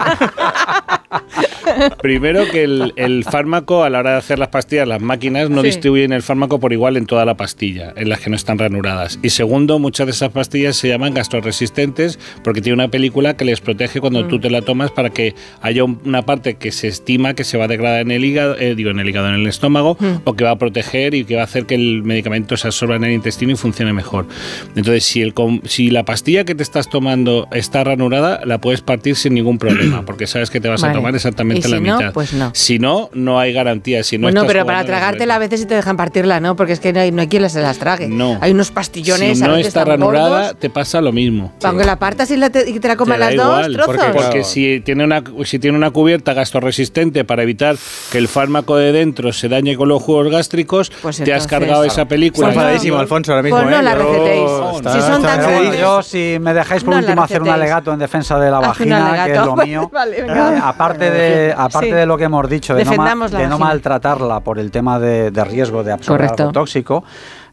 Primero 2.02 2.44
que 2.52 2.64
el, 2.64 3.24
fármaco, 3.24 3.84
a 3.84 3.90
la 3.90 4.00
hora 4.00 4.12
de 4.12 4.18
hacer 4.18 4.40
las 4.40 4.50
pastillas, 4.50 4.88
las 4.88 5.02
máquinas 5.02 5.50
no 5.50 5.62
distribuyen 5.62 6.14
el 6.14 6.22
fármaco 6.22 6.60
por 6.60 6.74
igual 6.74 6.98
en 6.98 7.06
toda 7.06 7.26
la 7.26 7.36
pastilla, 7.36 7.94
en 7.96 8.10
las 8.10 8.20
que 8.20 8.30
no 8.30 8.36
están 8.36 8.58
ranuradas. 8.58 9.20
Y 9.22 9.30
segundo, 9.30 9.80
muchas 9.80 10.08
de 10.08 10.12
esas 10.12 10.32
pastillas 10.32 10.76
se 10.76 10.88
llaman 10.88 11.14
gastroresistentes 11.14 12.20
porque 12.44 12.62
tiene 12.62 12.76
una 12.76 12.90
película 12.90 13.36
que 13.36 13.46
les 13.46 13.62
protege 13.62 14.00
cuando 14.00 14.24
mm. 14.24 14.28
tú 14.28 14.40
te 14.40 14.50
la 14.50 14.62
tomas 14.62 14.92
para 14.92 15.10
que 15.10 15.36
haya 15.62 15.84
una 15.84 16.24
parte 16.24 16.56
que 16.56 16.72
se 16.72 16.88
estima 16.88 17.34
que 17.34 17.44
se 17.44 17.58
va 17.58 17.66
a 17.66 17.68
degradar 17.68 18.02
en 18.02 18.12
el 18.12 18.24
hígado, 18.24 18.58
eh, 18.58 18.76
digo 18.76 18.92
en 18.92 19.00
el 19.00 19.10
hígado, 19.10 19.28
en 19.30 19.36
el 19.36 19.48
estómago, 19.48 19.98
mm. 20.00 20.22
o 20.24 20.34
que 20.36 20.44
va 20.44 20.52
a 20.52 20.58
proteger 20.58 21.14
y 21.14 21.24
que 21.24 21.36
va 21.36 21.42
a 21.42 21.46
hacer 21.46 21.66
que 21.66 21.76
el 21.76 22.04
medicamento 22.04 22.58
se 22.58 22.68
absorba 22.68 22.96
en 22.96 23.04
el 23.06 23.12
intestino 23.14 23.52
y 23.52 23.56
funcione 23.56 23.94
mejor. 23.94 24.28
Entonces, 24.76 25.04
si, 25.04 25.22
el, 25.22 25.34
si 25.66 25.90
la 25.90 26.04
pastilla 26.04 26.44
que 26.44 26.56
te 26.56 26.64
estás 26.64 26.90
tomando 26.90 27.48
está 27.52 27.84
ranurada, 27.84 28.42
la 28.46 28.60
puedes 28.60 28.82
partir 28.82 29.16
sin 29.16 29.34
ningún 29.34 29.58
problema, 29.58 30.04
porque 30.06 30.28
sabes 30.28 30.50
que 30.50 30.60
te 30.60 30.68
vas 30.68 30.84
a 30.84 30.92
tomar 30.92 31.16
exactamente 31.16 31.57
la 31.66 31.80
mitad. 31.80 32.14
Pues 32.14 32.34
no. 32.34 32.52
Si 32.54 32.80
no, 32.80 33.10
no 33.14 33.40
hay 33.40 33.54
garantía. 33.54 34.04
Si 34.04 34.18
no 34.18 34.24
bueno, 34.24 34.46
pero 34.46 34.66
para 34.66 34.84
tragártela 34.86 35.36
a 35.36 35.40
veces 35.40 35.62
sí 35.62 35.66
te 35.66 35.76
dejan 35.76 35.98
partirla, 35.98 36.40
¿no? 36.40 36.56
Porque 36.56 36.74
es 36.74 36.80
que 36.80 36.94
no 36.94 37.00
hay, 37.00 37.12
no 37.12 37.22
hay 37.22 37.28
quien 37.28 37.50
se 37.50 37.62
las 37.62 37.78
trague. 37.78 38.08
No. 38.08 38.38
Hay 38.42 38.52
unos 38.52 38.72
pastillones. 38.72 39.38
Si 39.38 39.44
no 39.44 39.56
está 39.56 39.86
ranurada, 39.86 40.54
te 40.54 40.70
pasa 40.70 41.02
lo 41.02 41.12
mismo. 41.12 41.54
Aunque 41.64 41.86
la 41.86 41.98
partas 41.98 42.30
y, 42.32 42.40
te, 42.50 42.70
y 42.70 42.80
te 42.80 42.88
la 42.88 42.96
coman 42.96 43.20
las 43.20 43.36
dos 43.36 43.72
trozos. 43.72 43.96
Porque, 43.96 44.12
porque 44.14 44.44
si 44.44 44.82
tiene 44.82 45.04
una 45.04 45.24
si 45.46 45.60
tiene 45.60 45.78
una 45.78 45.92
cubierta 45.92 46.34
gastroresistente 46.34 47.24
para 47.24 47.44
evitar 47.44 47.76
que 48.12 48.18
el 48.18 48.28
fármaco 48.28 48.76
de 48.76 48.92
dentro 48.92 49.34
se 49.34 49.50
dañe 49.50 49.76
con 49.76 49.90
los 49.90 50.02
jugos 50.02 50.30
gástricos, 50.30 50.92
pues 51.02 51.18
te 51.18 51.34
has 51.34 51.48
cargado 51.48 51.84
esa 51.84 52.06
película. 52.06 52.50
Enfadísimo, 52.50 52.98
Alfonso, 52.98 53.32
ahora 53.32 53.44
mismo. 53.44 53.60
Pues 53.60 53.70
no 53.70 53.80
¿eh? 53.80 53.84
la 53.84 53.96
recetéis. 53.96 54.50
si 54.94 55.02
son 55.02 55.22
tan 55.22 55.74
yo, 55.78 56.02
si 56.04 56.38
me 56.40 56.54
dejáis 56.54 56.84
por 56.84 56.96
último 56.96 57.24
hacer 57.24 57.42
un 57.42 57.50
alegato 57.50 57.94
en 57.94 58.00
defensa 58.00 58.40
de 58.40 58.52
la 58.52 58.60
vagina, 58.60 59.26
que 59.26 59.34
es 59.34 59.46
lo 59.46 59.56
mío. 59.56 59.92
eh, 61.02 61.47
aparte 61.56 61.94
de, 61.94 62.06
lo 62.06 62.18
que 62.18 62.26
hemos 62.26 62.50
dicho, 62.50 62.76
de, 62.76 62.86
no, 62.86 63.30
de 63.30 63.48
no, 63.48 63.60
maltratarla 63.60 64.40
por 64.40 64.60
el 64.60 64.72
tema 64.72 65.00
de, 65.00 65.32
de 65.32 65.44
riesgo 65.44 65.84
de 65.84 65.92
absorber 65.92 66.32
algo 66.38 66.52
tóxico, 66.52 67.04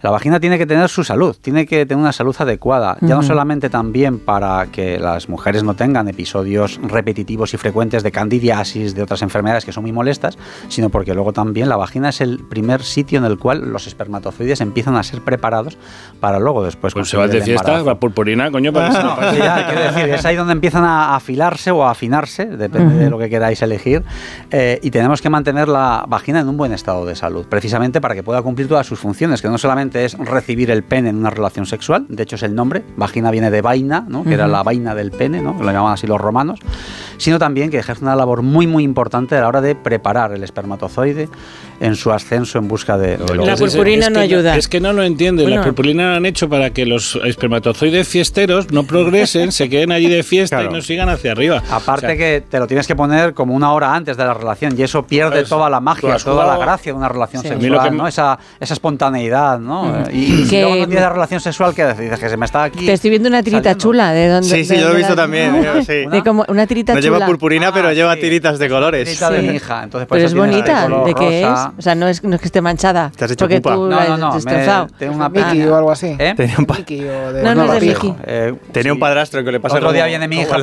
la 0.04 0.10
vagina 0.10 0.38
tiene 0.38 0.58
que 0.58 0.66
tener 0.66 0.90
su 0.90 1.02
salud, 1.02 1.34
tiene 1.40 1.64
que 1.64 1.86
tener 1.86 2.02
una 2.02 2.12
salud 2.12 2.36
adecuada, 2.38 2.98
ya 3.00 3.14
no 3.14 3.22
solamente 3.22 3.70
también 3.70 4.18
para 4.18 4.66
que 4.66 4.98
las 4.98 5.30
mujeres 5.30 5.64
no 5.64 5.76
tengan 5.76 6.08
episodios 6.08 6.78
repetitivos 6.82 7.54
y 7.54 7.56
frecuentes 7.56 8.02
de 8.02 8.12
candidiasis, 8.12 8.94
de 8.94 9.02
otras 9.02 9.22
enfermedades 9.22 9.64
que 9.64 9.72
son 9.72 9.82
muy 9.82 9.92
molestas, 9.92 10.36
sino 10.68 10.90
porque 10.90 11.14
luego 11.14 11.32
también 11.32 11.70
la 11.70 11.78
vagina 11.78 12.10
es 12.10 12.20
el 12.20 12.40
primer 12.40 12.82
sitio 12.82 13.18
en 13.18 13.24
el 13.24 13.38
cual 13.38 13.72
los 13.72 13.86
espermatozoides 13.86 14.60
empiezan 14.60 14.94
a 14.96 15.02
ser 15.02 15.22
preparados 15.22 15.78
para 16.20 16.38
luego 16.38 16.62
después 16.62 16.92
pues 16.92 17.08
se 17.08 17.16
va 17.16 17.26
de 17.26 17.40
fiesta, 17.40 17.80
va 17.80 17.98
purpurina, 17.98 18.50
coño, 18.50 18.74
para 18.74 18.90
decir, 18.90 20.10
es 20.10 20.26
ahí 20.26 20.36
donde 20.36 20.52
empiezan 20.52 20.84
a 20.84 21.16
afilarse 21.16 21.70
o 21.70 21.82
a 21.82 21.92
afinarse, 21.92 22.44
depende 22.44 22.96
de 22.96 23.08
lo 23.08 23.18
que 23.18 23.30
queráis 23.30 23.62
elegir, 23.62 24.02
eh, 24.50 24.78
y 24.82 24.90
tenemos 24.90 25.22
que 25.22 25.30
mantener 25.30 25.66
la 25.66 26.04
vagina 26.06 26.40
en 26.40 26.48
un 26.50 26.58
buen 26.58 26.74
estado 26.74 27.06
de 27.06 27.16
salud, 27.16 27.46
precisamente 27.48 28.02
para 28.02 28.14
que 28.14 28.22
pueda 28.22 28.42
cumplir 28.42 28.68
todas 28.68 28.86
sus 28.86 28.98
funciones, 28.98 29.40
que 29.40 29.48
no 29.48 29.56
solamente 29.56 29.93
es 29.94 30.18
recibir 30.18 30.70
el 30.70 30.82
pene 30.82 31.10
en 31.10 31.16
una 31.16 31.30
relación 31.30 31.66
sexual, 31.66 32.06
de 32.08 32.22
hecho 32.22 32.36
es 32.36 32.42
el 32.42 32.54
nombre, 32.54 32.84
vagina 32.96 33.30
viene 33.30 33.50
de 33.50 33.62
vaina, 33.62 34.04
¿no? 34.08 34.24
que 34.24 34.34
era 34.34 34.46
la 34.46 34.62
vaina 34.62 34.94
del 34.94 35.10
pene, 35.10 35.40
¿no? 35.40 35.56
que 35.56 35.64
lo 35.64 35.70
llamaban 35.70 35.94
así 35.94 36.06
los 36.06 36.20
romanos, 36.20 36.60
sino 37.16 37.38
también 37.38 37.70
que 37.70 37.78
ejerce 37.78 38.02
una 38.04 38.16
labor 38.16 38.42
muy 38.42 38.66
muy 38.66 38.84
importante 38.84 39.36
a 39.36 39.40
la 39.40 39.48
hora 39.48 39.60
de 39.60 39.74
preparar 39.74 40.32
el 40.32 40.42
espermatozoide 40.42 41.28
en 41.80 41.96
su 41.96 42.12
ascenso 42.12 42.58
en 42.58 42.68
busca 42.68 42.96
de... 42.96 43.18
la 43.18 43.56
purpurina 43.56 44.10
no 44.10 44.20
ayuda. 44.20 44.56
es 44.56 44.68
que 44.68 44.80
no 44.80 44.92
lo 44.92 45.02
entiende, 45.02 45.48
la 45.48 45.62
purpurina 45.62 46.10
la 46.10 46.16
han 46.16 46.26
hecho 46.26 46.48
para 46.48 46.70
que 46.70 46.86
los 46.86 47.18
espermatozoides 47.24 48.06
fiesteros 48.06 48.70
no 48.70 48.84
progresen, 48.84 49.52
se 49.52 49.68
queden 49.68 49.92
allí 49.92 50.08
de 50.08 50.22
fiesta 50.22 50.62
y 50.62 50.68
no 50.68 50.80
sigan 50.80 51.08
hacia 51.08 51.32
arriba. 51.32 51.62
Aparte 51.70 52.16
que 52.16 52.42
te 52.48 52.58
lo 52.58 52.66
tienes 52.66 52.86
que 52.86 52.96
poner 52.96 53.34
como 53.34 53.54
una 53.54 53.72
hora 53.72 53.94
antes 53.94 54.16
de 54.16 54.24
la 54.24 54.34
relación 54.34 54.78
y 54.78 54.82
eso 54.82 55.06
pierde 55.06 55.44
toda 55.44 55.68
la 55.70 55.80
magia, 55.80 56.16
toda 56.16 56.46
la 56.46 56.58
gracia 56.58 56.92
de 56.92 56.98
una 56.98 57.08
relación 57.08 57.42
sexual, 57.42 57.96
¿no? 57.96 58.06
Esa, 58.06 58.38
esa 58.60 58.74
espontaneidad, 58.74 59.58
¿no? 59.58 60.04
Y, 60.12 60.48
que, 60.48 60.62
luego 60.62 60.76
no 60.76 60.86
tienes 60.86 61.02
la 61.02 61.10
relación 61.10 61.40
sexual, 61.40 61.74
que 61.74 61.86
dices? 61.94 62.18
Que 62.18 62.28
se 62.28 62.36
me 62.36 62.46
está 62.46 62.64
aquí... 62.64 62.86
Te 62.86 62.92
estoy 62.92 63.10
viendo 63.10 63.28
una 63.28 63.42
tirita 63.42 63.76
chula. 63.76 64.12
¿De 64.12 64.28
dónde? 64.28 64.48
Sí, 64.48 64.64
sí, 64.64 64.76
yo 64.76 64.88
lo 64.88 64.94
he 64.94 64.98
visto 64.98 65.14
también. 65.14 65.54
De 65.86 66.22
como 66.24 66.44
una 66.48 66.66
tirita 66.66 66.92
chula. 67.00 67.03
Lleva 67.04 67.26
purpurina, 67.26 67.72
pero 67.72 67.88
ah, 67.88 67.92
lleva 67.92 68.16
tiritas 68.16 68.58
de 68.58 68.68
colores. 68.68 69.08
Tirita 69.08 69.30
de 69.30 69.42
mi 69.42 69.54
hija. 69.54 69.84
Entonces, 69.84 70.08
pero 70.10 70.24
es 70.24 70.34
bonita. 70.34 70.88
¿De 71.04 71.14
qué 71.14 71.42
es? 71.42 71.58
O 71.78 71.82
sea, 71.82 71.94
no 71.94 72.08
es, 72.08 72.22
no 72.24 72.34
es 72.34 72.40
que 72.40 72.46
esté 72.46 72.60
manchada. 72.60 73.12
¿Te 73.16 73.24
has 73.24 73.30
hecho 73.30 73.44
porque 73.44 73.60
tú 73.60 73.70
no, 73.70 73.88
no, 73.88 74.16
no. 74.16 74.34
Me, 74.34 74.86
tengo 74.98 75.14
una 75.14 75.28
Mickey 75.28 75.62
o 75.66 75.76
algo 75.76 75.90
así. 75.90 76.16
¿Eh? 76.18 76.34
Tenía 76.36 76.56
un, 76.58 76.66
no, 77.42 77.54
no 77.54 77.64
es 77.64 77.80
de 77.80 77.86
Mickey. 77.86 78.14
Eh, 78.24 78.54
Tenía 78.72 78.92
un 78.92 78.98
padrastro 78.98 79.44
que 79.44 79.52
le 79.52 79.60
pasa 79.60 79.76
Otro 79.76 79.92
día 79.92 80.06
viene 80.06 80.28
mi 80.28 80.40
hija, 80.40 80.58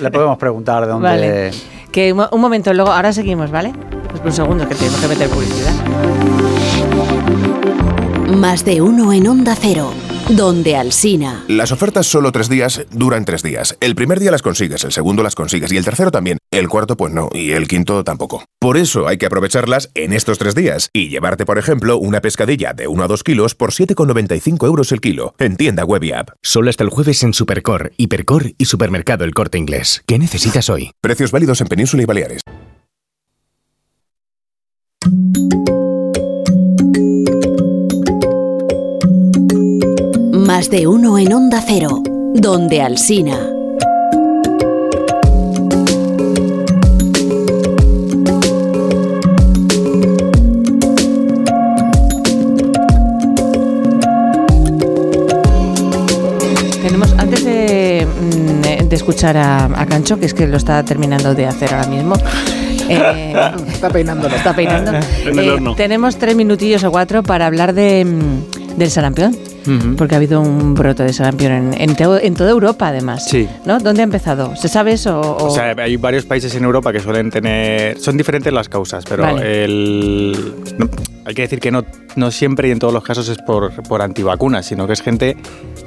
le 0.00 0.10
podemos 0.10 0.38
preguntar 0.38 0.82
de 0.82 0.88
dónde... 0.92 1.08
Vale. 1.08 1.50
Que 1.90 2.12
un 2.12 2.40
momento, 2.40 2.72
luego, 2.72 2.92
ahora 2.92 3.12
seguimos, 3.12 3.50
¿vale? 3.50 3.72
Pues 4.10 4.22
un 4.24 4.32
segundo, 4.32 4.68
que 4.68 4.76
tenemos 4.76 5.00
que 5.00 5.08
meter 5.08 5.28
publicidad. 5.28 5.72
Más 8.28 8.64
de 8.64 8.80
uno 8.80 9.12
en 9.12 9.26
Onda 9.26 9.56
Cero. 9.56 9.92
Donde 10.36 10.76
Alsina. 10.76 11.44
Las 11.48 11.72
ofertas 11.72 12.06
solo 12.06 12.30
tres 12.30 12.48
días 12.48 12.86
duran 12.92 13.24
tres 13.24 13.42
días. 13.42 13.76
El 13.80 13.96
primer 13.96 14.20
día 14.20 14.30
las 14.30 14.42
consigues, 14.42 14.84
el 14.84 14.92
segundo 14.92 15.24
las 15.24 15.34
consigues 15.34 15.72
y 15.72 15.76
el 15.76 15.84
tercero 15.84 16.12
también. 16.12 16.38
El 16.52 16.68
cuarto 16.68 16.96
pues 16.96 17.12
no 17.12 17.30
y 17.32 17.50
el 17.50 17.66
quinto 17.66 18.04
tampoco. 18.04 18.44
Por 18.60 18.76
eso 18.76 19.08
hay 19.08 19.18
que 19.18 19.26
aprovecharlas 19.26 19.90
en 19.94 20.12
estos 20.12 20.38
tres 20.38 20.54
días 20.54 20.88
y 20.92 21.08
llevarte, 21.08 21.46
por 21.46 21.58
ejemplo, 21.58 21.98
una 21.98 22.20
pescadilla 22.20 22.72
de 22.72 22.86
1 22.86 23.02
a 23.02 23.08
2 23.08 23.24
kilos 23.24 23.54
por 23.56 23.72
7,95 23.72 24.66
euros 24.66 24.92
el 24.92 25.00
kilo. 25.00 25.34
En 25.38 25.56
tienda 25.56 25.84
web 25.84 26.04
y 26.04 26.12
app. 26.12 26.30
Solo 26.42 26.70
hasta 26.70 26.84
el 26.84 26.90
jueves 26.90 27.22
en 27.24 27.34
Supercor, 27.34 27.92
Hipercor 27.96 28.52
y 28.56 28.66
Supermercado 28.66 29.24
El 29.24 29.34
Corte 29.34 29.58
Inglés. 29.58 30.02
¿Qué 30.06 30.18
necesitas 30.18 30.70
hoy? 30.70 30.92
Precios 31.00 31.32
válidos 31.32 31.60
en 31.60 31.66
Península 31.66 32.04
y 32.04 32.06
Baleares. 32.06 32.42
Más 40.52 40.68
de 40.68 40.88
uno 40.88 41.16
en 41.16 41.32
Onda 41.32 41.62
Cero, 41.64 42.02
donde 42.34 42.82
Alsina. 42.82 43.38
Tenemos, 56.82 57.12
antes 57.16 57.44
de, 57.44 58.04
mm, 58.04 58.88
de 58.88 58.96
escuchar 58.96 59.36
a, 59.36 59.66
a, 59.66 59.86
Cancho, 59.86 60.18
que 60.18 60.26
es 60.26 60.34
que 60.34 60.48
lo 60.48 60.56
está 60.56 60.84
terminando 60.84 61.32
de 61.32 61.46
hacer 61.46 61.72
ahora 61.72 61.86
mismo. 61.86 62.16
Eh, 62.88 63.32
está 63.72 63.88
peinándolo. 63.88 64.34
Está 64.34 64.52
peinando. 64.52 64.90
Eh, 65.26 65.74
tenemos 65.76 66.16
tres 66.16 66.34
minutillos 66.34 66.82
o 66.82 66.90
cuatro 66.90 67.22
para 67.22 67.46
hablar 67.46 67.72
de, 67.72 68.04
mm, 68.04 68.76
del 68.76 68.90
sarampión 68.90 69.36
porque 69.96 70.14
ha 70.14 70.18
habido 70.18 70.40
un 70.40 70.74
brote 70.74 71.02
de 71.02 71.12
sarampión 71.12 71.52
en, 71.52 71.90
en, 71.90 72.34
toda 72.34 72.50
Europa, 72.50 72.88
además. 72.88 73.26
Sí. 73.26 73.48
¿no? 73.64 73.78
¿Dónde 73.78 74.02
ha 74.02 74.04
empezado? 74.04 74.56
¿Se 74.56 74.68
sabe 74.68 74.92
eso? 74.92 75.20
O... 75.20 75.50
sea, 75.50 75.74
hay 75.78 75.96
varios 75.96 76.24
países 76.24 76.54
en 76.54 76.64
Europa 76.64 76.92
que 76.92 77.00
suelen 77.00 77.30
tener. 77.30 77.98
Son 77.98 78.16
diferentes 78.16 78.52
las 78.52 78.68
causas, 78.68 79.04
pero 79.08 79.26
el. 79.38 80.54
hay 81.24 81.34
que 81.34 81.42
decir 81.42 81.60
que 81.60 81.70
no, 81.70 81.84
no 82.16 82.30
siempre 82.30 82.68
y 82.68 82.70
en 82.70 82.78
todos 82.78 82.92
los 82.92 83.04
casos 83.04 83.28
es 83.28 83.38
por, 83.38 83.72
por 83.84 84.02
antivacunas, 84.02 84.66
sino 84.66 84.86
que 84.86 84.92
es 84.92 85.02
gente 85.02 85.36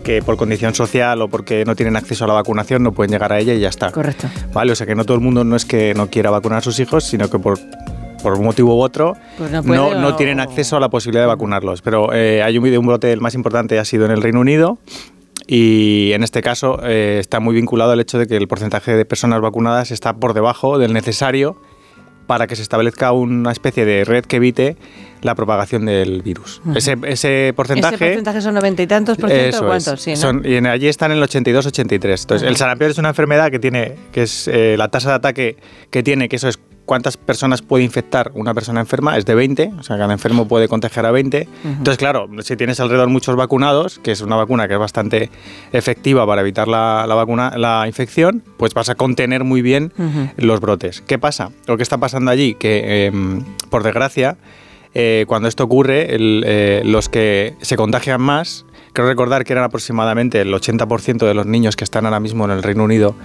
que 0.04 0.22
por 0.22 0.38
condición 0.38 0.76
social 0.76 1.22
o 1.22 1.30
porque 1.30 1.64
no 1.66 1.76
tienen 1.76 1.96
acceso 1.96 2.26
a 2.26 2.28
la 2.28 2.34
vacunación 2.34 2.84
no 2.84 2.92
pueden 2.92 3.12
llegar 3.12 3.32
a 3.34 3.40
ella 3.40 3.54
y 3.54 3.60
ya 3.60 3.70
está. 3.70 3.92
Correcto. 3.92 4.28
Vale, 4.54 4.72
o 4.72 4.76
sea 4.76 4.86
que 4.86 4.96
no 4.96 5.06
todo 5.06 5.16
el 5.16 5.24
mundo 5.24 5.44
no 5.44 5.56
es 5.56 5.66
que 5.66 5.94
no 5.94 6.10
quiera 6.10 6.30
vacunar 6.30 6.60
a 6.60 6.62
sus 6.62 6.80
hijos, 6.80 7.04
sino 7.06 7.30
que 7.30 7.40
por 7.40 7.60
por 8.24 8.34
un 8.34 8.46
motivo 8.46 8.76
u 8.76 8.82
otro, 8.82 9.16
pues 9.38 9.52
no, 9.52 9.62
no, 9.62 10.16
tienen 10.16 10.40
acceso 10.40 10.78
a 10.78 10.80
la 10.80 10.90
posibilidad 10.90 11.24
de 11.24 11.28
vacunarlos. 11.28 11.82
Pero 11.82 12.14
eh, 12.14 12.42
hay 12.42 12.58
un, 12.58 12.66
un 12.66 12.88
brote, 12.88 13.12
el 13.12 13.22
más 13.22 13.36
importante 13.36 13.78
ha 13.78 13.86
sido 13.86 14.06
en 14.06 14.12
el 14.12 14.22
Reino 14.22 14.40
Unido, 14.40 14.80
y 15.48 16.12
en 16.14 16.24
este 16.24 16.42
caso 16.42 16.80
eh, 16.84 17.18
está 17.20 17.40
muy 17.40 17.56
vinculado 17.56 17.92
al 17.92 18.00
hecho 18.00 18.18
de 18.18 18.28
que 18.28 18.38
el 18.38 18.48
porcentaje 18.48 18.96
de 18.96 19.06
personas 19.06 19.42
vacunadas 19.42 19.92
está 19.92 20.14
por 20.14 20.34
debajo 20.34 20.78
del 20.78 20.94
necesario 20.94 21.62
para 22.28 22.48
que 22.48 22.56
se 22.56 22.62
establezca 22.62 23.12
una 23.12 23.52
especie 23.52 23.84
de 23.84 24.06
red 24.06 24.24
que 24.24 24.38
evite 24.38 24.78
la 25.22 25.36
propagación 25.36 25.86
del 25.86 26.22
virus. 26.22 26.62
ese, 26.76 26.96
ese, 27.06 27.54
porcentaje... 27.54 27.96
Ese 27.96 28.06
porcentaje 28.06 28.42
son 28.42 28.56
noventa 28.56 28.82
y 28.82 28.88
tantos 28.88 29.18
por 29.18 29.30
ciento, 29.30 29.66
¿cuántos? 29.66 30.02
Sí, 30.02 30.14
y 30.46 30.66
allí 30.66 30.88
están 30.88 31.12
en 31.12 31.18
el 31.18 31.24
82-83. 31.24 32.22
Entonces, 32.22 32.48
el 32.48 32.56
sarampión 32.56 32.92
es 32.92 32.98
una 32.98 33.10
enfermedad 33.10 33.52
que 33.52 33.60
tiene, 33.60 33.96
que 34.12 34.24
es 34.24 34.48
eh, 34.48 34.76
la 34.78 34.88
tasa 34.88 35.10
de 35.10 35.16
ataque 35.16 35.58
que 35.90 36.02
tiene, 36.02 36.30
que 36.30 36.38
eso 36.38 36.48
es 36.48 36.60
cuántas 36.86 37.18
personas 37.18 37.62
puede 37.62 37.84
infectar 37.84 38.32
una 38.34 38.54
persona 38.54 38.80
enferma 38.80 39.18
es 39.18 39.26
de 39.26 39.36
20, 39.36 39.74
o 39.80 39.84
sea, 39.84 39.98
cada 39.98 40.14
enfermo 40.14 40.48
puede 40.48 40.68
contagiar 40.68 41.06
a 41.06 41.12
20. 41.12 41.48
Entonces, 41.64 41.98
claro, 41.98 42.30
si 42.42 42.56
tienes 42.56 42.80
alrededor 42.80 43.10
muchos 43.10 43.36
vacunados, 43.36 44.00
que 44.00 44.12
es 44.12 44.22
una 44.22 44.36
vacuna 44.36 44.68
que 44.68 44.74
es 44.74 44.80
bastante 44.80 45.30
efectiva 45.72 46.26
para 46.26 46.42
evitar 46.42 46.68
la, 46.68 47.06
vacuna, 47.08 47.58
la 47.58 47.86
infección, 47.88 48.44
pues 48.58 48.74
vas 48.74 48.90
a 48.90 48.96
contener 48.96 49.44
muy 49.44 49.62
bien 49.62 49.94
los 50.38 50.60
brotes. 50.60 51.02
¿Qué 51.02 51.18
pasa? 51.18 51.52
Lo 51.68 51.78
que 51.78 51.84
está 51.84 51.98
pasando 51.98 52.32
allí, 52.32 52.56
que 52.56 53.06
em, 53.06 53.44
por 53.70 53.84
desgracia, 53.84 54.38
eh, 54.94 55.26
cuando 55.28 55.48
esto 55.48 55.64
ocurre, 55.64 56.08
eh, 56.10 56.82
los 56.86 57.10
que 57.10 57.56
se 57.62 57.76
contagian 57.76 58.22
más, 58.22 58.66
creo 58.94 59.08
recordar 59.08 59.44
que 59.44 59.54
eran 59.54 59.66
aproximadamente 59.66 60.40
el 60.42 60.54
80% 60.54 61.26
de 61.26 61.34
los 61.34 61.46
niños 61.46 61.76
que 61.76 61.84
están 61.84 62.06
ahora 62.06 62.20
mismo 62.20 62.46
en 62.46 62.52
el 62.52 62.64
Reino 62.64 62.84
Unido 62.84 63.16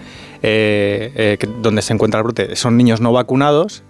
eh, 0.43 1.13
eh, 1.15 1.47
donde 1.61 1.83
se 1.83 1.93
encuentra 1.93 2.21
el 2.21 2.25
brote 2.25 2.57
son 2.57 2.77
niños 2.77 3.01
no 3.01 3.13
vacunados. 3.13 3.85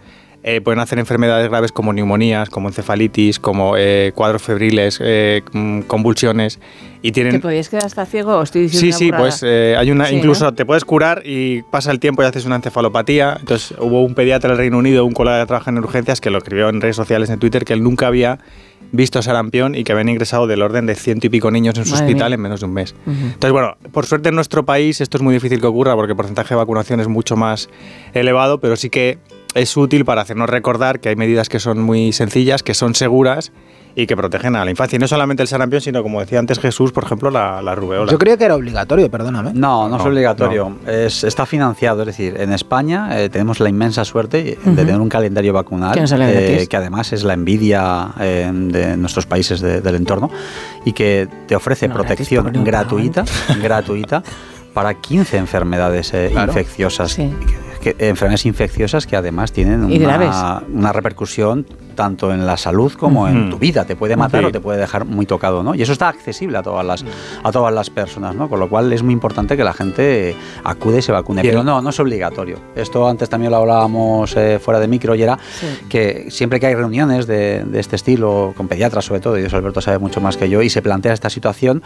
Eh, 0.45 0.61
pueden 0.61 0.79
hacer 0.79 1.01
enfermedades 1.01 1.49
graves 1.49 1.73
como 1.73 1.93
neumonías, 1.93 2.49
como 2.49 2.69
encefalitis, 2.69 3.41
como 3.41 3.75
cuadros 4.15 4.41
febriles, 4.41 5.01
mm, 5.01 5.81
convulsiones 5.81 6.61
y 7.03 7.11
tienen. 7.11 7.33
¿Te 7.33 7.41
podías 7.41 7.69
quedar 7.69 7.85
hasta 7.85 8.07
ciego? 8.07 8.41
estoy 8.41 8.63
diciendo 8.63 8.97
sí, 8.97 9.07
sí, 9.07 9.13
pues 9.13 9.43
hay 9.43 9.91
una, 9.91 10.11
incluso 10.13 10.55
te 10.55 10.65
puedes 10.65 10.85
curar 10.85 11.23
y 11.25 11.63
pasa 11.63 11.91
el 11.91 11.99
tiempo 11.99 12.23
y 12.23 12.27
haces 12.27 12.47
una 12.47 12.57
encefalopatía. 12.57 13.37
Entonces 13.41 13.77
hubo 13.79 14.05
un 14.05 14.15
pediatra 14.15 14.51
del 14.51 14.59
Reino 14.59 14.79
Unido, 14.79 15.05
un 15.05 15.13
colega 15.13 15.41
que 15.41 15.47
trabaja 15.47 15.71
en 15.71 15.79
urgencias, 15.79 16.21
que 16.21 16.31
lo 16.31 16.39
escribió 16.39 16.69
en 16.69 16.81
redes 16.81 16.97
sociales, 16.97 17.31
en 17.31 17.41
Twitter, 17.41 17.65
que 17.65 17.73
él 17.73 17.83
nunca 17.83 18.07
había 18.07 18.39
visto 18.93 19.21
sarampión 19.23 19.75
y 19.75 19.85
que 19.85 19.93
habían 19.93 20.09
ingresado 20.09 20.47
del 20.47 20.63
orden 20.63 20.87
de 20.87 20.95
ciento 20.95 21.27
y 21.27 21.31
pico 21.31 21.51
niños 21.51 21.77
en 21.79 21.85
su 21.85 21.95
hospital 21.95 22.33
en 22.33 22.41
menos 22.41 22.61
de 22.61 22.67
un 22.67 22.73
mes. 22.73 22.95
Entonces, 23.07 23.53
bueno, 23.53 23.77
por 23.93 24.07
suerte 24.07 24.31
en 24.31 24.35
nuestro 24.35 24.65
país 24.65 25.01
esto 25.01 25.19
es 25.19 25.23
muy 25.23 25.35
difícil 25.35 25.61
que 25.61 25.67
ocurra 25.67 25.95
porque 25.95 26.13
el 26.13 26.17
porcentaje 26.17 26.55
de 26.55 26.57
vacunación 26.57 27.01
es 27.01 27.09
mucho 27.09 27.37
más 27.37 27.69
elevado, 28.15 28.61
pero 28.61 28.77
sí 28.77 28.91
que 28.91 29.19
es 29.55 29.77
útil 29.77 30.05
para 30.05 30.23
hacernos 30.23 30.49
recordar 30.49 31.01
que 31.01 31.09
hay 31.09 31.17
medidas 31.17 31.49
que 31.49 31.61
son 31.61 31.81
muy 31.81 32.13
sencillas, 32.13 32.63
que 32.63 32.75
son 32.75 32.95
seguras 32.95 33.53
y 33.99 34.07
que 34.07 34.17
protegen 34.17 34.55
a 34.55 34.65
la 34.65 34.71
infancia. 34.71 34.95
Y 34.95 35.01
no 35.01 35.09
solamente 35.09 35.43
el 35.43 35.49
sarampión, 35.49 35.83
sino 35.83 36.05
como 36.05 36.21
decía 36.21 36.39
antes 36.39 36.61
Jesús, 36.61 36.93
por 36.93 37.03
ejemplo, 37.03 37.33
la, 37.33 37.61
la 37.61 37.75
rubeola. 37.75 38.09
Yo 38.13 38.17
creía 38.17 38.37
que 38.37 38.45
era 38.45 38.55
obligatorio, 38.55 39.11
perdóname. 39.11 39.51
No, 39.55 39.89
no, 39.89 39.97
es 39.97 40.03
obligatorio. 40.03 40.79
Es, 40.87 41.25
está 41.25 41.47
financiado. 41.47 42.03
Es 42.03 42.07
decir, 42.07 42.37
en 42.39 42.53
España 42.53 43.21
eh, 43.21 43.29
tenemos 43.29 43.59
la 43.59 43.69
inmensa 43.69 44.05
suerte 44.05 44.57
de 44.65 44.77
tener 44.77 45.01
un 45.01 45.09
calendario 45.09 45.53
vacunal 45.53 45.99
eh, 45.99 46.69
que 46.71 46.77
además 46.77 47.13
es 47.13 47.25
la 47.25 47.35
envidia 47.35 48.11
eh, 48.21 48.49
de 48.55 48.97
nuestros 48.97 49.27
países 49.27 49.61
del 49.61 49.95
entorno 49.97 50.31
y 50.85 50.93
que 50.93 51.27
te 51.49 51.57
ofrece 51.57 51.89
protección 51.89 52.53
gratuita, 52.65 53.25
gratuita 53.61 54.23
para 54.79 54.95
15 54.95 55.39
enfermedades 55.39 56.15
infecciosas. 56.15 57.19
enfermedades 57.19 58.47
infecciosas 58.47 59.09
que 59.09 59.17
además 59.17 59.51
tienen 59.51 59.83
una, 59.83 60.63
una 60.73 60.93
repercusión 60.93 61.67
tanto 61.99 62.33
en 62.33 62.47
la 62.47 62.57
salud 62.57 62.93
como 62.93 63.27
en 63.27 63.51
tu 63.51 63.59
vida. 63.59 63.85
Te 63.85 63.97
puede 63.97 64.15
matar 64.15 64.45
o 64.45 64.53
te 64.53 64.61
puede 64.61 64.79
dejar 64.79 65.05
muy 65.05 65.27
tocado, 65.27 65.65
¿no? 65.65 65.75
Y 65.75 65.83
eso 65.83 65.91
está 65.91 66.07
accesible 66.07 66.57
a 66.57 66.63
todas 66.63 66.87
las, 66.87 67.05
a 67.43 67.51
todas 67.51 67.75
las 67.75 67.91
personas, 67.91 68.37
¿no? 68.37 68.49
Con 68.49 68.61
lo 68.61 68.69
cual 68.69 68.93
es 68.93 69.03
muy 69.03 69.13
importante 69.13 69.57
que 69.57 69.65
la 69.65 69.73
gente 69.73 70.37
acude 70.63 70.99
y 70.99 71.03
se 71.03 71.11
vacune. 71.11 71.43
Pero 71.43 71.65
no, 71.65 71.83
no 71.83 71.91
es 71.91 71.99
obligatorio. 71.99 72.61
Esto 72.77 73.09
antes 73.09 73.29
también 73.29 73.51
lo 73.51 73.57
hablábamos 73.57 74.37
eh, 74.37 74.61
fuera 74.61 74.79
de 74.79 74.87
micro 74.87 75.17
y 75.17 75.23
era 75.23 75.41
que 75.89 76.27
siempre 76.31 76.61
que 76.61 76.67
hay 76.67 76.77
reuniones 76.77 77.27
de, 77.27 77.67
este 77.75 77.97
estilo, 77.97 78.55
con 78.57 78.69
pediatras 78.69 79.05
sobre 79.05 79.21
todo, 79.21 79.37
y 79.37 79.41
Dios 79.41 79.53
Alberto 79.55 79.81
sabe 79.81 79.99
mucho 79.99 80.21
más 80.21 80.37
que 80.37 80.49
yo, 80.49 80.63
y 80.63 80.71
se 80.71 80.83
plantea 80.83 81.13
esta 81.13 81.31
situación, 81.31 81.83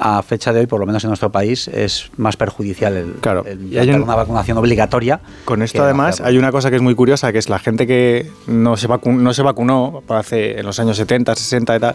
a 0.00 0.22
fecha 0.22 0.52
de 0.52 0.60
hoy, 0.60 0.66
por 0.66 0.80
lo 0.80 0.86
menos 0.86 1.04
en 1.04 1.10
nuestro 1.10 1.30
país, 1.30 1.59
es 1.68 2.10
más 2.16 2.36
perjudicial 2.36 2.96
el, 2.96 3.12
claro. 3.20 3.44
y 3.46 3.76
hay 3.78 3.90
una 3.90 4.14
vacunación 4.14 4.58
obligatoria. 4.58 5.20
Con 5.44 5.62
esto 5.62 5.82
además 5.82 6.20
hay 6.20 6.38
una 6.38 6.52
cosa 6.52 6.70
que 6.70 6.76
es 6.76 6.82
muy 6.82 6.94
curiosa, 6.94 7.32
que 7.32 7.38
es 7.38 7.48
la 7.48 7.58
gente 7.58 7.86
que 7.86 8.30
no 8.46 8.76
se 8.76 8.88
no 8.88 9.34
se 9.34 9.42
vacunó 9.42 10.02
hace, 10.08 10.58
en 10.58 10.66
los 10.66 10.78
años 10.80 10.96
70, 10.96 11.34
60 11.34 11.76
y 11.76 11.80
tal, 11.80 11.94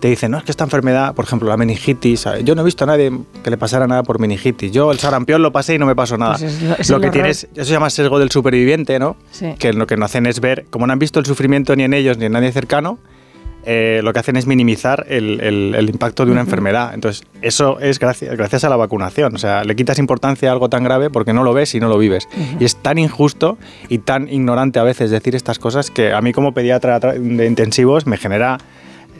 te 0.00 0.08
dicen, 0.08 0.30
no, 0.30 0.38
es 0.38 0.44
que 0.44 0.50
esta 0.50 0.64
enfermedad, 0.64 1.14
por 1.14 1.24
ejemplo, 1.24 1.48
la 1.48 1.56
meningitis, 1.56 2.26
yo 2.44 2.54
no 2.54 2.62
he 2.62 2.64
visto 2.64 2.84
a 2.84 2.86
nadie 2.86 3.12
que 3.42 3.50
le 3.50 3.56
pasara 3.56 3.86
nada 3.86 4.02
por 4.02 4.18
meningitis. 4.18 4.72
Yo 4.72 4.92
el 4.92 4.98
sarampión 4.98 5.42
lo 5.42 5.52
pasé 5.52 5.74
y 5.74 5.78
no 5.78 5.86
me 5.86 5.96
pasó 5.96 6.16
nada. 6.16 6.36
Pues 6.38 6.90
lo 6.90 7.00
que 7.00 7.10
tienes, 7.10 7.48
eso 7.54 7.64
se 7.64 7.72
llama 7.72 7.90
sesgo 7.90 8.18
del 8.18 8.30
superviviente, 8.30 8.98
¿no? 8.98 9.16
Que 9.58 9.72
lo 9.72 9.86
que 9.86 9.96
no 9.96 10.04
hacen 10.04 10.26
es 10.26 10.40
ver, 10.40 10.66
como 10.70 10.86
no 10.86 10.92
han 10.92 10.98
visto 10.98 11.18
el 11.18 11.26
sufrimiento 11.26 11.74
ni 11.76 11.84
en 11.84 11.94
ellos 11.94 12.18
ni 12.18 12.26
en 12.26 12.32
nadie 12.32 12.52
cercano, 12.52 12.98
eh, 13.68 14.00
lo 14.04 14.12
que 14.12 14.20
hacen 14.20 14.36
es 14.36 14.46
minimizar 14.46 15.06
el, 15.08 15.88
impacto 15.92 16.24
de 16.24 16.30
una 16.30 16.40
enfermedad. 16.40 16.94
Entonces, 16.94 17.26
eso 17.42 17.80
es 17.80 17.98
gracias, 17.98 18.36
gracias 18.36 18.62
a 18.62 18.68
la 18.68 18.76
vacunación. 18.76 19.34
O 19.34 19.38
sea, 19.38 19.64
le 19.64 19.74
quitas 19.74 19.98
importancia 19.98 20.48
a 20.48 20.52
algo 20.52 20.68
tan 20.68 20.84
grave 20.84 21.10
porque 21.10 21.32
no 21.32 21.42
lo 21.42 21.52
ves 21.52 21.74
y 21.74 21.80
no 21.80 21.88
lo 21.88 21.98
vives. 21.98 22.28
Y 22.60 22.64
es 22.64 22.76
tan 22.76 22.96
injusto 22.96 23.58
y 23.88 23.98
tan 23.98 24.28
ignorante 24.28 24.78
a 24.78 24.84
veces 24.84 25.10
decir 25.10 25.34
estas 25.34 25.58
cosas 25.58 25.90
que 25.90 26.12
a 26.12 26.20
mí 26.20 26.32
como 26.32 26.54
pediatra 26.54 27.00
de 27.00 27.46
intensivos 27.46 28.06
me 28.06 28.16
genera 28.16 28.58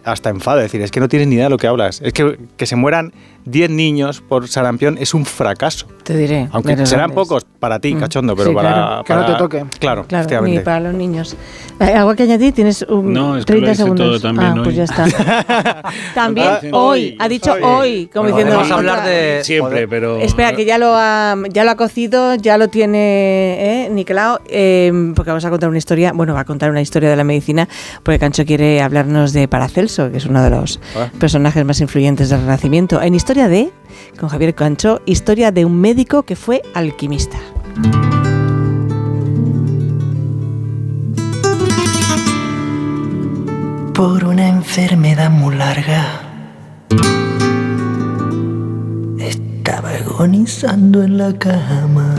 hasta 0.05 0.31
enfado. 0.31 0.59
Es 0.59 0.67
decir, 0.67 0.81
es 0.83 0.93
que 0.93 1.01
no 1.01 1.09
tienes 1.09 1.27
ni 1.27 1.35
idea 1.35 1.47
de 1.47 1.51
lo 1.51 1.59
que 1.59 1.67
hablas. 1.67 2.01
Es 2.01 2.12
que, 2.12 2.39
que 2.57 2.67
se 2.67 2.77
mueran 2.77 3.12
10 3.47 3.71
niños 3.71 4.21
por 4.21 4.49
sarampión 4.49 4.99
es 4.99 5.15
un 5.15 5.25
fracaso. 5.25 5.87
Te 6.03 6.17
diré. 6.17 6.49
Aunque 6.53 6.87
serán 6.87 7.12
pocos 7.12 7.45
para 7.59 7.81
ti, 7.81 7.95
mm. 7.95 8.01
cachondo, 8.01 8.37
pero 8.37 8.53
para, 8.53 9.03
Que 9.05 9.15
no 9.15 9.27
te 9.27 9.35
toque. 9.35 9.65
Claro, 9.79 10.07
claro 10.07 10.43
ni 10.43 10.59
para 10.61 10.81
los 10.81 10.95
niños. 10.95 11.37
Eh, 11.81 11.85
¿Algo 11.85 12.15
que 12.15 12.25
añadir? 12.25 12.53
Tienes 12.53 12.83
un 12.83 13.12
no, 13.12 13.37
es 13.37 13.45
30 13.45 13.71
que 13.71 13.75
segundos. 13.75 14.07
Todo 14.07 14.21
también 14.21 14.53
ah, 14.59 14.61
pues 14.62 14.77
ya 14.77 14.85
está. 14.85 15.07
también 16.15 16.49
hoy, 16.73 17.17
ha 17.19 17.29
dicho 17.29 17.53
hoy, 17.62 18.09
como 18.12 18.29
diciendo. 18.29 18.55
Vamos 18.55 18.71
a 18.71 18.75
hablar 18.75 19.07
de 19.07 19.41
siempre, 19.43 19.87
pero 19.89 20.19
Espera, 20.19 20.53
que 20.53 20.65
ya 20.65 20.79
lo 20.79 20.95
ha, 20.95 21.37
ya 21.51 21.65
lo 21.65 21.71
ha 21.71 21.77
cocido, 21.77 22.35
ya 22.35 22.59
lo 22.59 22.69
tiene 22.69 23.87
eh, 23.87 23.91
Nicolao, 23.91 24.41
eh, 24.49 25.12
porque 25.15 25.31
vamos 25.31 25.45
a 25.45 25.51
contar 25.51 25.69
una 25.69 25.79
historia, 25.79 26.12
bueno, 26.12 26.35
va 26.35 26.41
a 26.41 26.45
contar 26.45 26.71
una 26.71 26.81
historia 26.81 27.11
de 27.11 27.17
la 27.17 27.25
medicina, 27.25 27.69
porque 28.03 28.19
Cancho 28.19 28.45
quiere 28.45 28.81
hablarnos 28.81 29.33
de 29.33 29.49
Paracelso, 29.49 30.11
que 30.11 30.19
es 30.19 30.27
uno 30.27 30.43
de 30.43 30.51
los 30.51 30.81
ah. 30.97 31.11
personajes 31.19 31.65
más 31.65 31.81
influyentes 31.81 32.31
del 32.31 32.41
Renacimiento. 32.41 33.03
En 33.03 33.15
Historia 33.15 33.35
de, 33.36 33.70
con 34.19 34.31
Javier 34.31 34.54
Cancho, 34.54 35.02
historia 35.04 35.52
de 35.52 35.67
un 35.67 35.78
médico 35.78 36.22
que 36.22 36.36
fue 36.36 36.62
alquimista. 36.74 37.38
Por 43.92 44.24
una 44.24 44.49
enfermedad 44.49 45.31
muy 45.31 45.54
larga 45.54 46.22
estaba 49.19 49.90
agonizando 49.90 51.02
en 51.02 51.19
la 51.19 51.38
cama 51.38 52.15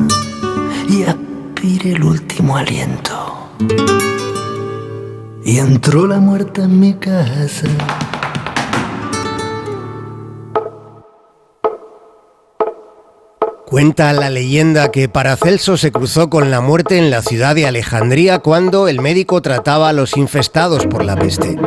y 0.87 1.03
aspiré 1.03 1.93
el 1.93 2.03
último 2.03 2.55
aliento. 2.55 3.49
Y 5.43 5.57
entró 5.57 6.05
la 6.05 6.19
muerte 6.19 6.61
en 6.61 6.79
mi 6.79 6.93
casa. 6.93 7.67
Cuenta 13.69 14.13
la 14.13 14.29
leyenda 14.29 14.91
que 14.91 15.09
Paracelso 15.09 15.75
se 15.75 15.91
cruzó 15.91 16.29
con 16.29 16.49
la 16.49 16.61
muerte 16.61 16.97
en 16.97 17.09
la 17.09 17.21
ciudad 17.21 17.53
de 17.53 17.67
Alejandría 17.67 18.39
cuando 18.39 18.87
el 18.87 19.01
médico 19.01 19.41
trataba 19.41 19.89
a 19.89 19.93
los 19.93 20.15
infestados 20.15 20.87
por 20.87 21.03
la 21.03 21.17
peste. 21.17 21.57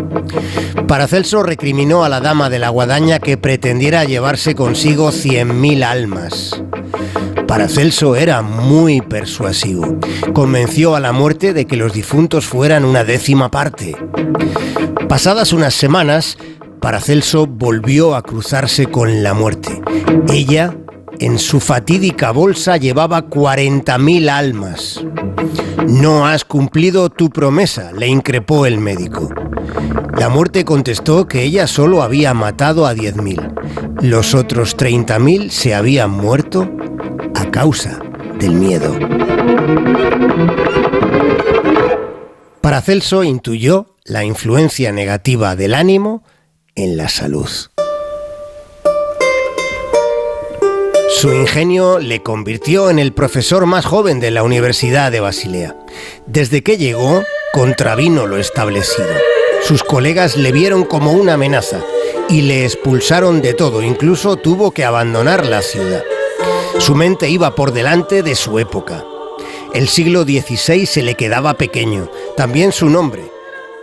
Paracelso 0.89 1.43
recriminó 1.43 2.03
a 2.03 2.09
la 2.09 2.21
dama 2.21 2.49
de 2.49 2.59
la 2.59 2.71
guadaña 2.71 3.19
que 3.19 3.37
pretendiera 3.37 4.05
llevarse 4.05 4.55
consigo 4.55 5.11
100.000 5.11 5.85
almas. 5.85 6.63
Paracelso 7.47 8.17
era 8.17 8.41
muy 8.41 9.03
persuasivo. 9.03 9.99
Convenció 10.33 10.97
a 10.97 11.01
la 11.01 11.13
muerte 11.13 11.53
de 11.53 11.67
que 11.67 11.77
los 11.77 11.93
difuntos 11.93 12.47
fueran 12.47 12.87
una 12.87 13.05
décima 13.05 13.51
parte. 13.51 13.95
Pasadas 15.07 15.53
unas 15.53 15.75
semanas, 15.75 16.39
Paracelso 16.81 17.47
volvió 17.47 18.15
a 18.15 18.23
cruzarse 18.23 18.87
con 18.87 19.23
la 19.23 19.35
muerte. 19.35 19.83
Ella, 20.33 20.75
en 21.21 21.39
su 21.39 21.61
fatídica 21.61 22.33
bolsa, 22.33 22.79
llevaba 22.79 23.29
40.000 23.29 24.29
almas. 24.31 25.05
No 25.87 26.27
has 26.27 26.45
cumplido 26.45 27.11
tu 27.11 27.31
promesa, 27.31 27.93
le 27.93 28.09
increpó 28.09 28.67
el 28.67 28.79
médico. 28.79 29.29
La 30.19 30.29
muerte 30.29 30.65
contestó 30.65 31.29
que 31.29 31.43
ella 31.43 31.67
solo 31.67 32.03
había 32.03 32.35
matado 32.35 32.87
a 32.87 32.95
10.000. 32.95 34.01
Los 34.03 34.35
otros 34.35 34.77
30.000 34.77 35.51
se 35.51 35.75
habían 35.75 36.11
muerto 36.11 36.71
a 37.35 37.51
causa 37.51 38.01
del 38.39 38.55
miedo. 38.55 38.99
Paracelso 42.61 43.25
intuyó 43.25 43.95
la 44.05 44.25
influencia 44.25 44.91
negativa 44.91 45.55
del 45.55 45.75
ánimo 45.75 46.23
en 46.75 46.97
la 46.97 47.09
salud. 47.09 47.49
Su 51.21 51.35
ingenio 51.35 51.99
le 51.99 52.23
convirtió 52.23 52.89
en 52.89 52.99
el 52.99 53.13
profesor 53.13 53.67
más 53.67 53.85
joven 53.85 54.21
de 54.21 54.31
la 54.31 54.43
Universidad 54.43 55.13
de 55.13 55.21
Basilea. 55.21 55.77
Desde 56.25 56.63
que 56.63 56.79
llegó, 56.79 57.23
contravino 57.53 58.27
lo 58.27 58.39
establecido. 58.39 59.11
Sus 59.63 59.85
colegas 59.85 60.39
le 60.39 60.51
vieron 60.51 60.85
como 60.85 61.13
una 61.13 61.35
amenaza 61.35 61.83
y 62.31 62.41
le 62.41 62.65
expulsaron 62.65 63.43
de 63.43 63.53
todo, 63.53 63.83
incluso 63.83 64.37
tuvo 64.37 64.71
que 64.71 64.87
abandonar 64.87 65.45
la 65.45 65.61
ciudad. 65.61 66.03
Su 66.79 66.95
mente 66.95 67.29
iba 67.29 67.55
por 67.55 67.73
delante 67.73 68.23
de 68.23 68.35
su 68.35 68.59
época. 68.59 69.05
El 69.75 69.89
siglo 69.89 70.23
XVI 70.23 70.87
se 70.87 71.03
le 71.03 71.17
quedaba 71.17 71.53
pequeño, 71.53 72.11
también 72.35 72.73
su 72.73 72.89
nombre. 72.89 73.31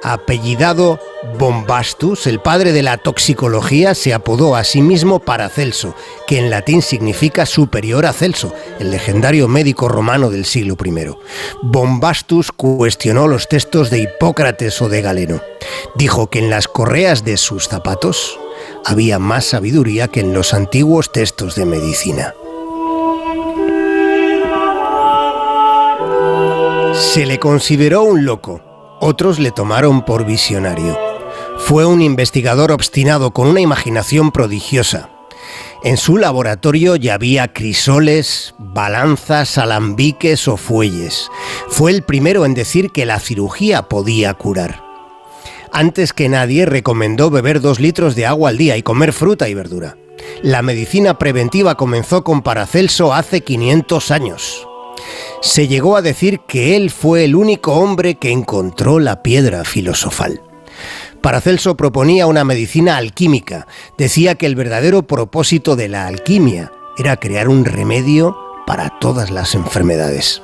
Apellidado 0.02 1.00
Bombastus, 1.40 2.28
el 2.28 2.40
padre 2.40 2.74
de 2.74 2.84
la 2.84 2.98
toxicología, 2.98 3.96
se 3.96 4.14
apodó 4.14 4.56
a 4.56 4.64
sí 4.64 4.82
mismo 4.82 5.20
Paracelso, 5.20 5.96
que 6.28 6.38
en 6.38 6.50
latín 6.50 6.82
significa 6.82 7.46
superior 7.46 8.06
a 8.06 8.14
Celso, 8.14 8.54
el 8.80 8.92
legendario 8.92 9.48
médico 9.48 9.90
romano 9.90 10.30
del 10.30 10.46
siglo 10.46 10.78
I. 10.84 11.16
Bombastus 11.64 12.52
cuestionó 12.52 13.28
los 13.28 13.48
textos 13.48 13.90
de 13.90 14.00
Hipócrates 14.00 14.82
o 14.82 14.90
de 14.90 15.02
Galeno. 15.02 15.42
Dijo 15.96 16.30
que 16.30 16.40
en 16.40 16.50
las 16.50 16.68
correas 16.68 17.24
de 17.24 17.38
sus 17.38 17.68
zapatos 17.68 18.40
había 18.86 19.18
más 19.20 19.46
sabiduría 19.46 20.08
que 20.08 20.20
en 20.20 20.34
los 20.34 20.54
antiguos 20.54 21.12
textos 21.12 21.56
de 21.56 21.66
medicina. 21.66 22.34
Se 26.94 27.26
le 27.26 27.40
consideró 27.40 28.04
un 28.04 28.26
loco, 28.26 28.62
otros 29.00 29.40
le 29.40 29.52
tomaron 29.52 30.04
por 30.04 30.26
visionario. 30.26 31.07
Fue 31.58 31.86
un 31.86 32.02
investigador 32.02 32.72
obstinado 32.72 33.32
con 33.32 33.48
una 33.48 33.60
imaginación 33.60 34.32
prodigiosa. 34.32 35.10
En 35.84 35.98
su 35.98 36.18
laboratorio 36.18 36.96
ya 36.96 37.16
había 37.16 37.54
crisoles, 37.54 38.56
balanzas, 38.58 39.58
alambiques 39.58 40.48
o 40.48 40.58
fuelles. 40.58 41.30
Fue 41.70 41.92
el 41.92 42.04
primero 42.04 42.46
en 42.46 42.54
decir 42.54 42.92
que 42.92 43.06
la 43.06 43.20
cirugía 43.20 43.84
podía 43.84 44.34
curar. 44.34 44.84
Antes 45.72 46.14
que 46.14 46.30
nadie 46.30 46.66
recomendó 46.66 47.30
beber 47.30 47.62
dos 47.62 47.80
litros 47.80 48.16
de 48.16 48.26
agua 48.26 48.50
al 48.50 48.58
día 48.58 48.78
y 48.78 48.84
comer 48.84 49.14
fruta 49.14 49.50
y 49.50 49.54
verdura. 49.54 49.98
La 50.42 50.62
medicina 50.62 51.18
preventiva 51.18 51.76
comenzó 51.76 52.24
con 52.24 52.42
Paracelso 52.42 53.14
hace 53.14 53.42
500 53.42 54.12
años 54.12 54.68
se 55.42 55.68
llegó 55.68 55.96
a 55.96 56.02
decir 56.02 56.42
que 56.42 56.76
él 56.76 56.90
fue 56.90 57.24
el 57.24 57.36
único 57.36 57.74
hombre 57.74 58.16
que 58.16 58.32
encontró 58.32 59.00
la 59.00 59.22
piedra 59.24 59.64
filosofal. 59.64 60.42
Paracelso 61.22 61.76
proponía 61.76 62.28
una 62.28 62.44
medicina 62.44 62.98
alquímica. 62.98 63.68
Decía 63.98 64.36
que 64.36 64.46
el 64.46 64.56
verdadero 64.56 65.04
propósito 65.04 65.76
de 65.76 65.90
la 65.90 66.08
alquimia 66.08 66.72
era 66.98 67.18
crear 67.18 67.50
un 67.50 67.66
remedio 67.66 68.38
para 68.66 68.98
todas 69.00 69.32
las 69.32 69.56
enfermedades. 69.56 70.42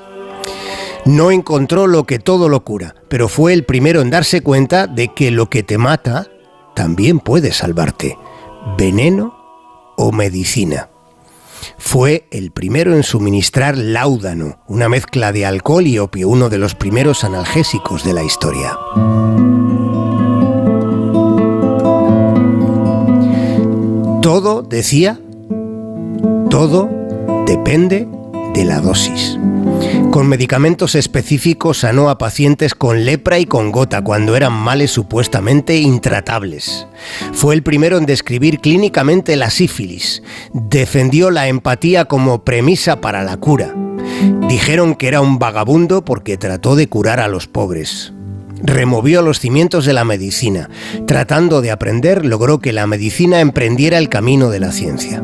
No 1.06 1.31
encontró 1.31 1.88
lo 1.88 2.06
que 2.06 2.19
todo 2.19 2.47
lo 2.47 2.63
cura, 2.63 2.95
pero 3.09 3.27
fue 3.27 3.53
el 3.53 3.65
primero 3.65 4.01
en 4.01 4.09
darse 4.09 4.41
cuenta 4.41 4.88
de 4.88 5.09
que 5.09 5.31
lo 5.31 5.49
que 5.49 5.63
te 5.63 5.77
mata 5.77 6.27
también 6.75 7.19
puede 7.19 7.51
salvarte. 7.51 8.17
Veneno 8.77 9.35
o 9.97 10.11
medicina. 10.11 10.89
Fue 11.77 12.27
el 12.31 12.51
primero 12.51 12.93
en 12.93 13.03
suministrar 13.03 13.77
láudano, 13.77 14.59
una 14.67 14.89
mezcla 14.89 15.31
de 15.31 15.45
alcohol 15.45 15.88
y 15.88 15.99
opio, 15.99 16.29
uno 16.29 16.49
de 16.49 16.57
los 16.57 16.75
primeros 16.75 17.23
analgésicos 17.23 18.03
de 18.03 18.13
la 18.13 18.23
historia. 18.23 18.77
Todo, 24.33 24.64
decía, 24.64 25.19
todo 26.49 26.90
depende 27.46 28.08
de 28.56 28.66
la 28.66 28.80
dosis. 28.80 29.38
Con 30.10 30.28
medicamentos 30.28 30.96
específicos 30.96 31.78
sanó 31.78 32.10
a 32.10 32.17
pacientes 32.17 32.74
con 32.74 33.06
lepra 33.06 33.38
y 33.38 33.46
con 33.46 33.72
gota 33.72 34.03
cuando 34.03 34.35
eran 34.35 34.53
males 34.53 34.90
supuestamente 34.90 35.78
intratables. 35.78 36.88
Fue 37.32 37.53
el 37.53 37.62
primero 37.62 37.99
en 37.99 38.08
describir 38.08 38.60
clínicamente 38.60 39.35
la 39.35 39.51
sífilis. 39.51 40.24
Defendió 40.51 41.30
la 41.30 41.48
empatía 41.48 42.06
como 42.06 42.44
premisa 42.44 43.01
para 43.01 43.22
la 43.24 43.38
cura. 43.38 43.76
Dijeron 44.49 44.96
que 44.96 45.10
era 45.10 45.22
un 45.22 45.38
vagabundo 45.38 46.03
porque 46.03 46.38
trató 46.38 46.76
de 46.76 46.90
curar 46.90 47.19
a 47.19 47.28
los 47.28 47.46
pobres 47.46 48.14
removió 48.63 49.22
los 49.22 49.40
cimientos 49.40 49.85
de 49.85 49.94
la 49.94 50.06
medicina. 50.06 50.69
Tratando 51.06 51.62
de 51.62 51.69
aprender, 51.69 52.26
logró 52.26 52.60
que 52.60 52.74
la 52.74 52.88
medicina 52.88 53.42
emprendiera 53.42 53.99
el 53.99 54.10
camino 54.10 54.49
de 54.49 54.60
la 54.60 54.72
ciencia. 54.72 55.24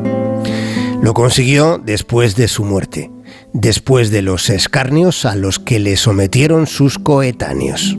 Lo 1.02 1.14
consiguió 1.14 1.80
después 1.84 2.36
de 2.36 2.46
su 2.46 2.64
muerte 2.64 3.10
después 3.52 4.10
de 4.10 4.22
los 4.22 4.48
escarnios 4.50 5.24
a 5.24 5.34
los 5.34 5.58
que 5.58 5.80
le 5.80 5.96
sometieron 5.96 6.66
sus 6.66 6.98
coetáneos. 6.98 7.96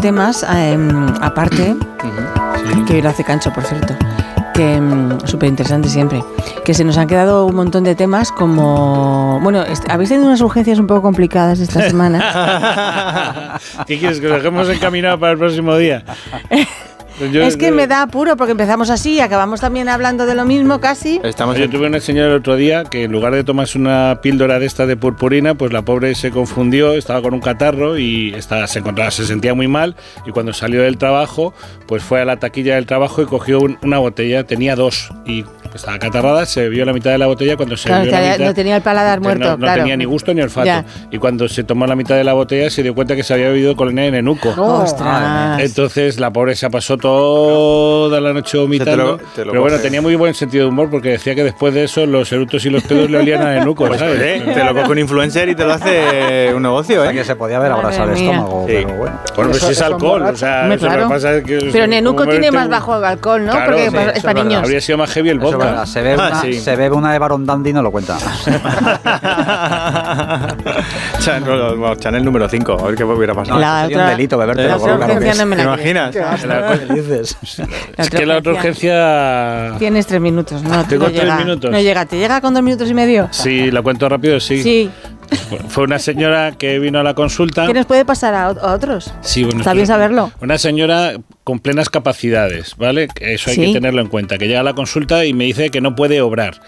Temas 0.00 0.44
em, 0.44 1.06
aparte 1.20 1.76
que 2.86 2.94
hoy 2.94 3.02
lo 3.02 3.10
hace 3.10 3.24
Cancho, 3.24 3.52
por 3.52 3.64
cierto 3.64 3.94
que 4.60 4.80
mm, 4.80 5.26
súper 5.26 5.48
interesante 5.48 5.88
siempre, 5.88 6.22
que 6.64 6.74
se 6.74 6.84
nos 6.84 6.98
han 6.98 7.06
quedado 7.06 7.46
un 7.46 7.54
montón 7.54 7.84
de 7.84 7.94
temas 7.94 8.30
como, 8.30 9.40
bueno, 9.42 9.64
habéis 9.88 10.10
tenido 10.10 10.26
unas 10.26 10.40
urgencias 10.42 10.78
un 10.78 10.86
poco 10.86 11.00
complicadas 11.00 11.60
esta 11.60 11.88
semana. 11.88 13.58
¿Qué 13.86 13.98
quieres 13.98 14.20
que 14.20 14.28
lo 14.28 14.34
dejemos 14.34 14.68
encaminado 14.68 15.18
para 15.18 15.32
el 15.32 15.38
próximo 15.38 15.76
día? 15.76 16.04
es 17.20 17.56
que 17.56 17.70
me 17.72 17.86
da 17.86 18.02
apuro 18.02 18.36
porque 18.36 18.52
empezamos 18.52 18.90
así 18.90 19.14
y 19.14 19.20
acabamos 19.20 19.60
también 19.60 19.88
hablando 19.88 20.26
de 20.26 20.34
lo 20.34 20.44
mismo 20.44 20.80
casi. 20.80 21.20
Estamos 21.22 21.56
Yo 21.56 21.68
tuve 21.68 21.86
una 21.86 22.00
señora 22.00 22.28
el 22.28 22.36
otro 22.36 22.56
día 22.56 22.84
que 22.84 23.04
en 23.04 23.12
lugar 23.12 23.34
de 23.34 23.44
tomarse 23.44 23.78
una 23.78 24.20
píldora 24.22 24.58
de 24.58 24.66
esta 24.66 24.86
de 24.86 24.96
purpurina, 24.96 25.54
pues 25.54 25.72
la 25.72 25.82
pobre 25.82 26.14
se 26.14 26.30
confundió, 26.30 26.94
estaba 26.94 27.22
con 27.22 27.34
un 27.34 27.40
catarro 27.40 27.98
y 27.98 28.32
estaba, 28.34 28.66
se 28.66 28.78
encontraba, 28.78 29.10
se 29.10 29.26
sentía 29.26 29.54
muy 29.54 29.68
mal 29.68 29.96
y 30.26 30.30
cuando 30.30 30.52
salió 30.52 30.82
del 30.82 30.98
trabajo, 30.98 31.54
pues 31.86 32.02
fue 32.02 32.20
a 32.20 32.24
la 32.24 32.38
taquilla 32.38 32.76
del 32.76 32.86
trabajo 32.86 33.22
y 33.22 33.26
cogió 33.26 33.60
una 33.60 33.98
botella, 33.98 34.44
tenía 34.44 34.76
dos 34.76 35.10
y 35.26 35.44
estaba 35.74 35.98
catarrada, 35.98 36.46
se 36.46 36.62
bebió 36.62 36.84
la 36.84 36.92
mitad 36.92 37.10
de 37.10 37.18
la 37.18 37.26
botella 37.26 37.56
cuando 37.56 37.76
se 37.76 37.88
claro, 37.88 38.04
vio 38.04 38.12
la 38.12 38.20
mitad, 38.20 38.38
no 38.44 38.54
tenía 38.54 38.76
el 38.76 38.82
paladar 38.82 39.20
muerto, 39.20 39.56
no, 39.56 39.72
tenía 39.72 39.96
ni 39.96 40.04
gusto 40.04 40.34
ni 40.34 40.40
olfato. 40.40 40.84
Y 41.10 41.18
cuando 41.18 41.48
se 41.48 41.64
tomó 41.64 41.86
la 41.86 41.96
mitad 41.96 42.16
de 42.16 42.24
la 42.24 42.32
botella 42.32 42.70
se 42.70 42.82
dio 42.82 42.94
cuenta 42.94 43.14
que 43.14 43.22
se 43.22 43.34
había 43.34 43.48
bebido 43.48 43.76
con 43.76 43.96
el 43.98 44.12
nenuco. 44.12 44.50
¡Ostras! 44.56 45.60
Entonces 45.60 46.18
la 46.18 46.32
pobre 46.32 46.56
se 46.56 46.68
pasó 46.70 46.96
toda 47.10 48.20
la 48.20 48.32
noche 48.32 48.58
vomitando. 48.58 49.18
pero 49.34 49.60
bueno, 49.60 49.78
tenía 49.78 50.00
muy 50.00 50.14
buen 50.14 50.34
sentido 50.34 50.64
de 50.64 50.70
humor 50.70 50.90
porque 50.90 51.10
decía 51.10 51.34
que 51.34 51.44
después 51.44 51.74
de 51.74 51.84
eso 51.84 52.06
los 52.06 52.30
erutos 52.32 52.64
y 52.64 52.70
los 52.70 52.82
pedos 52.84 53.10
le 53.10 53.18
olían 53.18 53.42
a 53.42 53.54
nenuco, 53.58 53.86
pues, 53.86 54.00
¿sabes? 54.00 54.20
¿eh? 54.20 54.42
te 54.52 54.64
lo 54.64 54.74
coge 54.74 54.90
un 54.90 54.98
influencer 54.98 55.48
y 55.48 55.54
te 55.54 55.64
lo 55.64 55.72
hace 55.72 56.52
un 56.54 56.62
negocio, 56.62 57.04
¿eh? 57.04 57.12
que 57.12 57.24
se 57.24 57.36
podía 57.36 57.58
ver 57.58 57.72
abrasado 57.72 58.10
el 58.10 58.16
estómago, 58.16 58.64
pero 58.66 58.94
bueno. 58.94 59.20
Bueno, 59.36 59.50
pues 59.50 59.68
es 59.68 59.80
alcohol, 59.80 60.22
o 60.22 60.36
sea, 60.36 60.72
eso 60.72 60.88
lo 60.88 60.96
que 60.96 61.08
pasa 61.08 61.36
es 61.36 61.44
que... 61.44 61.68
Pero 61.72 61.86
nenuco 61.86 62.26
tiene 62.26 62.50
más 62.50 62.68
bajo 62.68 62.94
alcohol, 62.94 63.44
¿no? 63.44 63.52
porque 63.52 63.86
es 64.14 64.22
para 64.22 64.42
niños. 64.42 64.62
Habría 64.62 64.80
sido 64.80 64.98
más 64.98 65.10
heavy 65.10 65.30
el 65.30 65.38
vodka. 65.38 65.86
Se 65.86 66.02
ve 66.02 66.16
ah, 66.18 66.42
se 66.42 66.76
bebe 66.76 66.94
una 66.94 67.12
de 67.12 67.18
Baron 67.18 67.46
Dandy 67.46 67.70
y 67.70 67.72
no 67.72 67.82
lo 67.82 67.90
cuenta. 67.90 68.18
Chanel, 71.20 71.98
Chanel 71.98 72.24
número 72.24 72.48
5, 72.48 72.72
a 72.72 72.86
ver 72.86 72.94
qué 72.94 73.04
hubiera 73.04 73.34
pasado. 73.34 73.60
La 73.60 73.86
otra, 73.86 74.04
un 74.04 74.10
delito 74.10 74.38
beberte 74.38 74.64
la 74.66 74.76
otra 74.76 74.94
urgencia 74.94 75.34
no 75.34 75.46
me 75.46 75.56
la 75.56 75.62
¿Te 75.62 75.68
imaginas? 75.68 76.16
es 77.96 78.10
que 78.10 78.26
la 78.26 78.38
otra 78.38 78.52
urgencia... 78.52 79.74
Tienes 79.78 80.06
tres 80.06 80.20
minutos, 80.20 80.62
¿no? 80.62 80.86
Tengo 80.86 81.04
no 81.04 81.10
tres 81.10 81.22
llega. 81.22 81.36
minutos. 81.36 81.70
¿No 81.70 81.80
llega? 81.80 82.06
¿Te 82.06 82.18
llega 82.18 82.40
con 82.40 82.54
dos 82.54 82.62
minutos 82.62 82.88
y 82.90 82.94
medio? 82.94 83.28
Sí, 83.30 83.70
la 83.70 83.82
cuento 83.82 84.08
rápido, 84.08 84.40
sí. 84.40 84.62
Sí. 84.62 84.90
Fue 85.68 85.84
una 85.84 85.98
señora 85.98 86.52
que 86.52 86.78
vino 86.78 86.98
a 86.98 87.02
la 87.02 87.14
consulta. 87.14 87.66
¿Qué 87.66 87.74
nos 87.74 87.86
puede 87.86 88.04
pasar 88.04 88.34
a, 88.34 88.48
otros? 88.50 89.12
Sí, 89.20 89.44
bueno, 89.44 89.60
Está 89.60 89.74
bien 89.74 89.86
saberlo. 89.86 90.32
Una 90.40 90.58
señora 90.58 91.12
con 91.44 91.60
plenas 91.60 91.88
capacidades, 91.88 92.76
¿vale? 92.76 93.08
Eso 93.20 93.50
hay 93.50 93.56
que 93.56 93.72
tenerlo 93.72 94.00
en 94.00 94.08
cuenta. 94.08 94.38
Que 94.38 94.48
llega 94.48 94.60
a 94.60 94.64
la 94.64 94.74
consulta 94.74 95.24
y 95.24 95.32
me 95.32 95.44
dice 95.44 95.70
que 95.70 95.80
no 95.80 95.94
puede 95.94 96.20
obrar. 96.20 96.60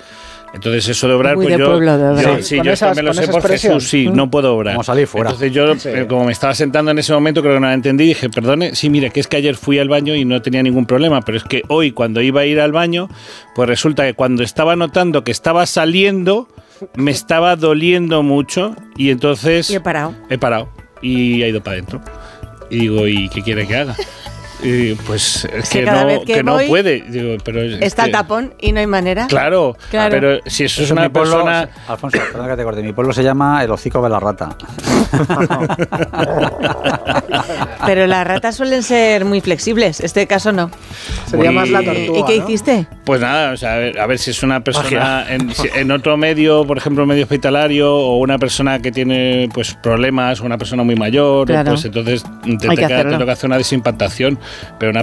Entonces 0.55 0.87
eso 0.89 1.09
de 1.09 1.15
obrar, 1.15 1.37
Muy 1.37 1.47
pues 1.47 1.57
de 1.57 1.61
yo, 1.61 1.71
pueblo 1.71 1.99
de 1.99 2.09
obrar. 2.09 2.37
yo, 2.37 2.43
sí, 2.43 2.57
yo 2.57 2.95
me 2.95 3.03
lo 3.03 3.15
sé 3.15 3.27
por 3.29 3.49
Jesús, 3.49 3.89
sí, 3.89 4.09
no 4.09 4.31
puedo 4.31 4.55
obrar. 4.55 4.75
Vamos 4.75 4.89
a 4.89 4.93
salir 4.93 5.07
fuera. 5.07 5.31
Entonces 5.31 5.53
yo, 5.53 5.73
eh, 5.91 6.07
como 6.07 6.27
me 6.27 6.33
estaba 6.33 6.55
sentando 6.55 6.91
en 6.91 6.99
ese 6.99 7.13
momento, 7.13 7.41
creo 7.41 7.55
que 7.55 7.61
no 7.61 7.67
la 7.67 7.75
entendí, 7.75 8.05
dije, 8.07 8.29
perdone, 8.29 8.75
sí, 8.75 8.91
mire, 8.91 9.11
que 9.11 9.21
es 9.21 9.29
que 9.29 9.39
ayer 9.39 9.57
fui 9.57 9.79
al 9.79 9.89
baño 9.89 10.15
y 10.15 10.25
no 10.25 10.43
tenía 10.43 10.63
ningún 10.63 10.85
problema, 10.85 11.23
pero 11.23 11.39
es 11.39 11.45
que 11.45 11.63
hoy 11.69 11.93
cuando 11.93 12.21
iba 12.21 12.43
a 12.43 12.45
ir 12.45 12.61
al 12.61 12.73
baño, 12.73 13.09
pues 13.55 13.69
resulta 13.69 14.05
que 14.05 14.15
cuando 14.15 14.43
estaba 14.43 14.77
notando 14.77 15.25
que 15.25 15.31
estaba 15.31 15.65
saliendo, 15.65 16.49
me 16.97 17.11
estaba 17.13 17.57
doliendo 17.57 18.23
mucho 18.23 18.77
y 18.97 19.11
entonces... 19.11 19.71
Y 19.71 19.77
he 19.77 19.81
parado. 19.81 20.15
He 20.29 20.37
parado 20.39 20.69
y 21.01 21.43
ha 21.43 21.49
ido 21.49 21.63
para 21.63 21.75
adentro. 21.75 22.01
Y 22.71 22.79
digo, 22.81 23.07
¿y 23.07 23.29
qué 23.29 23.43
quiere 23.43 23.67
que 23.67 23.77
haga? 23.77 23.97
Y 24.63 24.95
pues 24.95 25.47
es 25.53 25.71
que, 25.71 25.83
no, 25.83 26.23
que, 26.25 26.43
no 26.43 26.59
puede. 26.69 27.03
Digo, 27.03 27.37
pero 27.45 27.63
está 27.63 28.05
el 28.05 28.13
tapón 28.13 28.55
y 28.61 28.73
no 28.73 28.81
hay 28.81 28.87
manera. 28.87 29.27
Claro, 29.27 29.77
claro. 29.91 30.11
pero 30.11 30.41
si 30.47 30.65
eso, 30.65 30.83
es 30.83 30.91
una 30.91 31.11
persona. 31.11 31.69
Alfonso, 31.89 32.19
perdón 32.33 32.49
que 32.49 32.57
te 32.57 32.63
corte. 32.63 32.83
Mi 32.83 32.93
pueblo 32.93 33.13
se 33.13 33.25
llama 33.25 33.63
el 33.65 33.71
hocico 33.71 34.03
de 34.03 34.09
la 34.09 34.21
rata. 34.21 34.57
pero 37.87 38.07
las 38.07 38.27
ratas 38.27 38.57
suelen 38.57 38.83
ser 38.83 39.25
muy 39.25 39.41
flexibles. 39.41 40.01
Este 40.01 40.27
caso 40.27 40.53
no. 40.53 40.71
Sería 41.27 41.51
más 41.51 41.69
la 41.69 41.83
tortuga. 41.83 42.21
¿Y 42.21 42.25
qué 42.25 42.37
hiciste? 42.37 42.87
Pues 43.05 43.21
nada, 43.21 43.53
o 43.53 43.57
sea, 43.57 43.75
a 43.75 44.07
ver, 44.07 44.19
si 44.19 44.31
es 44.31 44.43
una 44.43 44.63
persona 44.63 45.27
en, 45.29 45.53
en, 45.75 45.91
otro 45.91 46.17
medio, 46.17 46.67
por 46.67 46.79
ejemplo, 46.79 47.05
medio 47.05 47.25
hospitalario, 47.25 47.93
o 47.93 48.19
una 48.19 48.39
persona 48.39 48.81
que 48.81 48.93
tiene 48.93 49.49
pues 49.53 49.75
problemas, 49.75 50.41
o 50.41 50.45
una 50.45 50.59
persona 50.59 50.85
muy 50.85 50.95
mayor, 50.95 51.49
pues 51.65 51.85
entonces 51.85 52.23
te, 52.23 52.57
te, 52.57 52.69
que 52.69 52.77
te, 52.77 52.87
que 52.87 53.31
hacer 53.31 53.47
una 53.47 53.59
desimpactación 53.59 54.39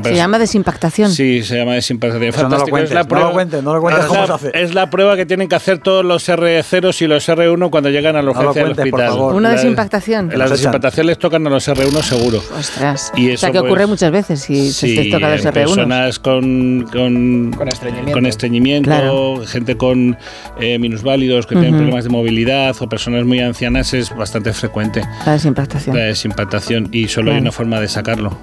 se 0.03 0.15
llama 0.15 0.39
desimpactación. 0.39 1.11
Sí, 1.11 1.43
se 1.43 1.57
llama 1.57 1.73
desimpactación. 1.73 2.49
no 2.49 2.57
lo 2.57 2.67
cuentes, 2.67 2.91
es 2.91 2.95
la 2.95 3.03
prueba, 3.05 3.25
no 3.25 3.29
lo 3.29 3.33
cuentes, 3.33 3.63
no 3.63 3.73
lo 3.73 3.81
cuentes 3.81 4.05
cómo 4.05 4.27
se 4.27 4.33
hace. 4.33 4.51
Es 4.53 4.73
la 4.73 4.89
prueba 4.89 5.15
que 5.15 5.25
tienen 5.25 5.47
que 5.47 5.55
hacer 5.55 5.79
todos 5.79 6.05
los 6.05 6.27
R0 6.27 7.01
y 7.01 7.07
los 7.07 7.27
R1 7.29 7.69
cuando 7.69 7.89
llegan 7.89 8.15
a 8.15 8.21
la 8.21 8.31
urgencia 8.31 8.63
del 8.63 8.71
hospital. 8.71 9.19
Una 9.19 9.51
desimpactación. 9.51 10.31
La 10.35 10.47
desimpactación 10.47 11.07
les 11.07 11.17
tocan 11.17 11.45
a 11.47 11.49
los 11.49 11.67
R1 11.67 12.01
seguro. 12.01 12.41
Ostras. 12.57 13.11
Y 13.15 13.29
eso, 13.29 13.35
o 13.35 13.37
sea, 13.37 13.51
que 13.51 13.59
ocurre 13.59 13.81
pues, 13.81 13.89
muchas 13.89 14.11
veces 14.11 14.41
si 14.41 14.71
sí, 14.71 14.95
se 14.95 15.11
toca 15.11 15.27
a 15.27 15.35
los 15.35 15.45
R1. 15.45 15.53
personas 15.53 16.19
con, 16.19 16.87
con, 16.91 17.51
con 17.51 17.67
estreñimiento, 17.67 18.11
con 18.13 18.25
estreñimiento 18.25 19.45
gente 19.47 19.77
con 19.77 20.17
eh, 20.59 20.79
minusválidos 20.79 21.45
que 21.45 21.55
tienen 21.55 21.75
problemas 21.75 22.03
de 22.03 22.09
movilidad 22.09 22.75
o 22.79 22.89
personas 22.89 23.25
muy 23.25 23.39
ancianas 23.39 23.93
es 23.93 24.15
bastante 24.15 24.53
frecuente. 24.53 25.01
La 25.25 25.33
desimpactación. 25.33 25.95
La 25.95 26.03
desimpactación. 26.03 26.89
Y 26.91 27.07
solo 27.07 27.31
hay 27.31 27.39
una 27.39 27.51
forma 27.51 27.79
de 27.79 27.87
sacarlo 27.87 28.37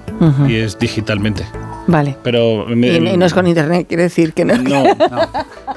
y 0.47 0.55
es 0.55 0.77
digitalmente. 0.97 1.66
Vale. 1.87 2.17
Pero 2.21 2.69
y, 2.69 3.17
no 3.17 3.25
es 3.25 3.33
con 3.33 3.47
internet, 3.47 3.87
quiere 3.87 4.03
decir 4.03 4.33
que 4.33 4.43
no. 4.45 4.55
No, 4.57 4.83
no. 4.83 5.21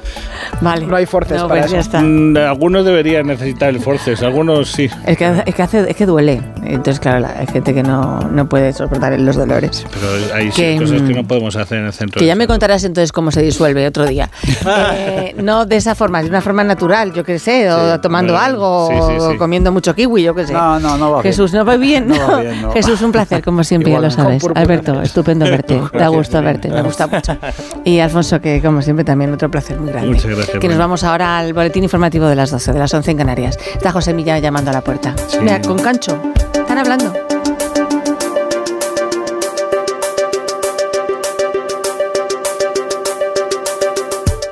vale. 0.61 0.87
No 0.87 0.97
hay 0.97 1.07
forces 1.07 1.41
para 1.43 1.67
pues 1.67 1.73
eso. 1.73 2.01
Mm, 2.01 2.37
algunos 2.37 2.85
deberían 2.85 3.27
necesitar 3.29 3.69
el 3.71 3.81
forces, 3.81 4.23
algunos 4.23 4.71
sí. 4.71 4.91
Es 5.07 5.17
que, 5.17 5.43
es 5.47 5.55
que, 5.55 5.63
hace, 5.63 5.89
es 5.89 5.97
que 5.97 6.07
duele. 6.07 6.43
Entonces, 6.65 6.99
claro, 6.99 7.27
hay 7.37 7.47
gente 7.47 7.73
que 7.73 7.83
no, 7.83 8.21
no 8.21 8.49
puede 8.49 8.73
soportar 8.73 9.19
los 9.19 9.37
dolores. 9.37 9.87
pero 9.93 10.35
hay 10.35 10.49
cosas 10.79 11.03
que 11.03 11.15
no 11.15 11.27
podemos 11.27 11.57
hacer 11.57 11.79
en 11.79 11.87
el 11.87 11.93
centro. 11.93 12.19
Que 12.19 12.27
ya 12.27 12.35
me 12.35 12.47
contarás 12.47 12.83
entonces 12.85 13.13
cómo 13.13 13.31
se 13.31 13.43
disuelve 13.43 13.87
otro 13.87 14.07
día. 14.07 14.31
Eh, 14.93 15.35
no 15.41 15.67
de 15.67 15.77
esa 15.77 15.95
forma, 15.95 16.23
de 16.23 16.29
una 16.29 16.41
forma 16.41 16.65
natural, 16.65 17.13
yo 17.13 17.25
qué 17.25 17.39
sé, 17.39 17.71
o 17.71 18.01
tomando 18.01 18.37
algo, 18.37 18.89
o 18.89 19.37
comiendo 19.37 19.73
mucho 19.73 19.95
kiwi, 19.95 20.23
yo 20.23 20.35
qué 20.35 20.47
sé. 20.47 20.53
No, 20.53 20.79
no, 20.81 20.97
no 20.97 21.13
va 21.13 21.23
Jesús, 21.23 21.53
bien. 21.53 21.61
¿no 21.61 21.71
va 21.71 21.77
bien? 21.77 22.63
No, 22.63 22.73
Jesús, 22.73 23.01
un 23.03 23.13
placer, 23.13 23.43
como 23.43 23.63
siempre, 23.65 23.93
ya 23.93 24.01
lo 24.01 24.11
sabes. 24.11 24.45
Alberto, 24.55 25.01
estupendo 25.03 25.45
verte. 25.45 25.81
Da 26.01 26.09
gusto 26.09 26.43
verte, 26.43 26.69
me 26.69 26.83
gusta 26.83 27.07
mucho. 27.07 27.37
Y 27.85 28.01
Alfonso, 28.01 28.41
que 28.41 28.61
como 28.61 28.83
siempre 28.83 29.05
también 29.05 29.33
otro 29.33 29.51
placer 29.51 29.79
muy 29.79 29.91
grande. 29.91 30.09
Muchas 30.09 30.31
gracias. 30.31 30.59
Que 30.59 30.69
nos 30.69 30.79
vamos 30.79 31.05
ahora 31.05 31.39
al 31.39 31.53
boletín 31.53 31.83
informativo 31.83 32.27
de 32.27 32.37
las 32.37 32.51
12, 32.51 32.73
de 32.73 32.79
las 32.79 32.93
11 32.93 33.11
en 33.11 33.17
Canarias. 33.17 33.59
Está 33.75 33.93
José 33.93 34.13
Milla 34.15 34.39
llamando 34.39 34.71
a 34.71 34.75
la 34.75 34.81
puerta. 34.83 35.15
Mira, 35.41 35.61
con 35.61 35.79
Cancho. 35.79 36.21
Están 36.55 36.79
hablando. 36.79 37.13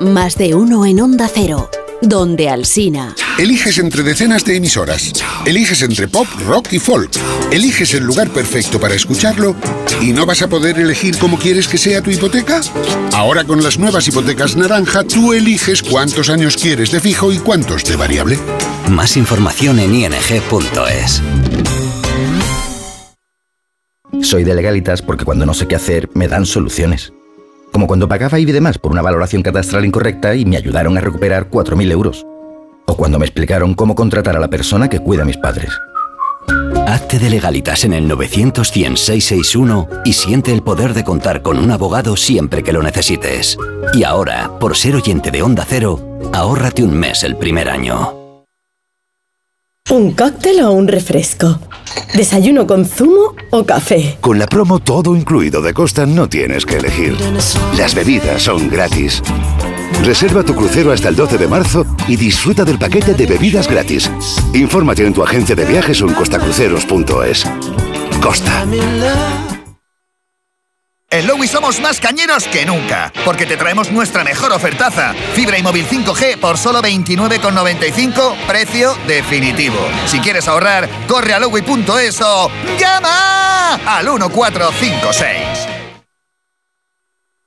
Más 0.01 0.37
de 0.37 0.55
uno 0.55 0.85
en 0.85 1.01
Onda 1.01 1.27
Cero 1.31 1.69
donde 2.01 2.49
Alsina. 2.49 3.15
Eliges 3.39 3.77
entre 3.77 4.03
decenas 4.03 4.43
de 4.43 4.57
emisoras. 4.57 5.13
Eliges 5.45 5.81
entre 5.81 6.09
pop, 6.09 6.27
rock 6.45 6.73
y 6.73 6.79
folk. 6.79 7.09
Eliges 7.53 7.93
el 7.93 8.03
lugar 8.03 8.29
perfecto 8.31 8.81
para 8.81 8.95
escucharlo 8.95 9.55
y 10.01 10.11
no 10.11 10.25
vas 10.25 10.41
a 10.41 10.49
poder 10.49 10.77
elegir 10.77 11.17
cómo 11.17 11.39
quieres 11.39 11.69
que 11.69 11.77
sea 11.77 12.01
tu 12.01 12.11
hipoteca. 12.11 12.59
Ahora 13.13 13.45
con 13.45 13.63
las 13.63 13.79
nuevas 13.79 14.05
hipotecas 14.09 14.57
naranja, 14.57 15.05
tú 15.05 15.31
eliges 15.31 15.81
cuántos 15.81 16.29
años 16.29 16.57
quieres 16.57 16.91
de 16.91 16.99
fijo 16.99 17.31
y 17.31 17.37
cuántos 17.37 17.85
de 17.85 17.95
variable. 17.95 18.37
Más 18.89 19.15
información 19.15 19.79
en 19.79 19.95
ing.es. 19.95 21.21
Soy 24.21 24.43
de 24.43 24.53
legalitas 24.53 25.01
porque 25.01 25.23
cuando 25.23 25.45
no 25.45 25.53
sé 25.53 25.65
qué 25.65 25.77
hacer 25.77 26.09
me 26.13 26.27
dan 26.27 26.45
soluciones. 26.45 27.13
Como 27.71 27.87
cuando 27.87 28.09
pagaba 28.09 28.37
y 28.37 28.43
demás 28.43 28.79
por 28.79 28.91
una 28.91 29.01
valoración 29.01 29.43
catastral 29.43 29.85
incorrecta 29.85 30.35
y 30.35 30.43
me 30.43 30.57
ayudaron 30.57 30.97
a 30.97 31.01
recuperar 31.01 31.49
4.000 31.49 31.89
euros. 31.89 32.25
Cuando 32.99 33.17
me 33.17 33.25
explicaron 33.25 33.75
cómo 33.75 33.95
contratar 33.95 34.35
a 34.35 34.41
la 34.41 34.49
persona 34.49 34.89
que 34.89 34.99
cuida 34.99 35.21
a 35.21 35.25
mis 35.25 35.37
padres. 35.37 35.71
Hazte 36.85 37.17
de 37.17 37.29
legalitas 37.29 37.85
en 37.85 37.93
el 37.93 38.05
900 38.09 38.73
y 40.03 40.11
siente 40.11 40.51
el 40.51 40.61
poder 40.61 40.93
de 40.93 41.05
contar 41.05 41.41
con 41.41 41.57
un 41.59 41.71
abogado 41.71 42.17
siempre 42.17 42.61
que 42.61 42.73
lo 42.73 42.83
necesites. 42.83 43.57
Y 43.93 44.03
ahora, 44.03 44.51
por 44.59 44.75
ser 44.75 44.97
oyente 44.97 45.31
de 45.31 45.41
Onda 45.41 45.65
Cero, 45.65 46.19
ahórrate 46.33 46.83
un 46.83 46.93
mes 46.93 47.23
el 47.23 47.37
primer 47.37 47.69
año. 47.69 48.43
¿Un 49.89 50.11
cóctel 50.11 50.59
o 50.59 50.71
un 50.71 50.89
refresco? 50.89 51.57
¿Desayuno 52.15 52.67
con 52.67 52.85
zumo 52.85 53.33
o 53.49 53.65
café? 53.65 54.17
Con 54.19 54.39
la 54.39 54.45
promo 54.45 54.79
todo 54.79 55.15
incluido 55.15 55.61
de 55.61 55.73
Costa 55.73 56.05
no 56.05 56.27
tienes 56.27 56.65
que 56.65 56.75
elegir. 56.75 57.15
Las 57.77 57.95
bebidas 57.95 58.43
son 58.43 58.69
gratis. 58.69 59.21
Reserva 60.03 60.43
tu 60.43 60.55
crucero 60.55 60.91
hasta 60.91 61.09
el 61.09 61.15
12 61.15 61.37
de 61.37 61.47
marzo 61.47 61.85
y 62.07 62.15
disfruta 62.15 62.63
del 62.63 62.79
paquete 62.79 63.13
de 63.13 63.25
bebidas 63.25 63.67
gratis. 63.67 64.09
Infórmate 64.53 65.05
en 65.05 65.13
tu 65.13 65.23
agencia 65.23 65.55
de 65.55 65.65
viajes 65.65 66.01
o 66.01 66.07
en 66.07 66.13
costacruceros.es. 66.13 67.45
Costa. 68.21 68.65
En 71.11 71.25
Lowy 71.25 71.47
somos 71.47 71.79
más 71.79 71.99
cañeros 71.99 72.47
que 72.47 72.67
nunca, 72.67 73.11
porque 73.25 73.47
te 73.47 73.57
traemos 73.57 73.91
nuestra 73.91 74.23
mejor 74.23 74.51
ofertaza. 74.51 75.15
Fibra 75.33 75.57
y 75.57 75.63
móvil 75.63 75.87
5G 75.87 76.37
por 76.37 76.55
solo 76.59 76.83
29,95, 76.83 78.35
precio 78.45 78.95
definitivo. 79.07 79.79
Si 80.05 80.19
quieres 80.19 80.47
ahorrar, 80.47 80.87
corre 81.07 81.33
a 81.33 81.39
lowy.es 81.39 82.21
o 82.21 82.51
llama 82.77 83.73
al 83.87 84.05
1456. 84.05 85.58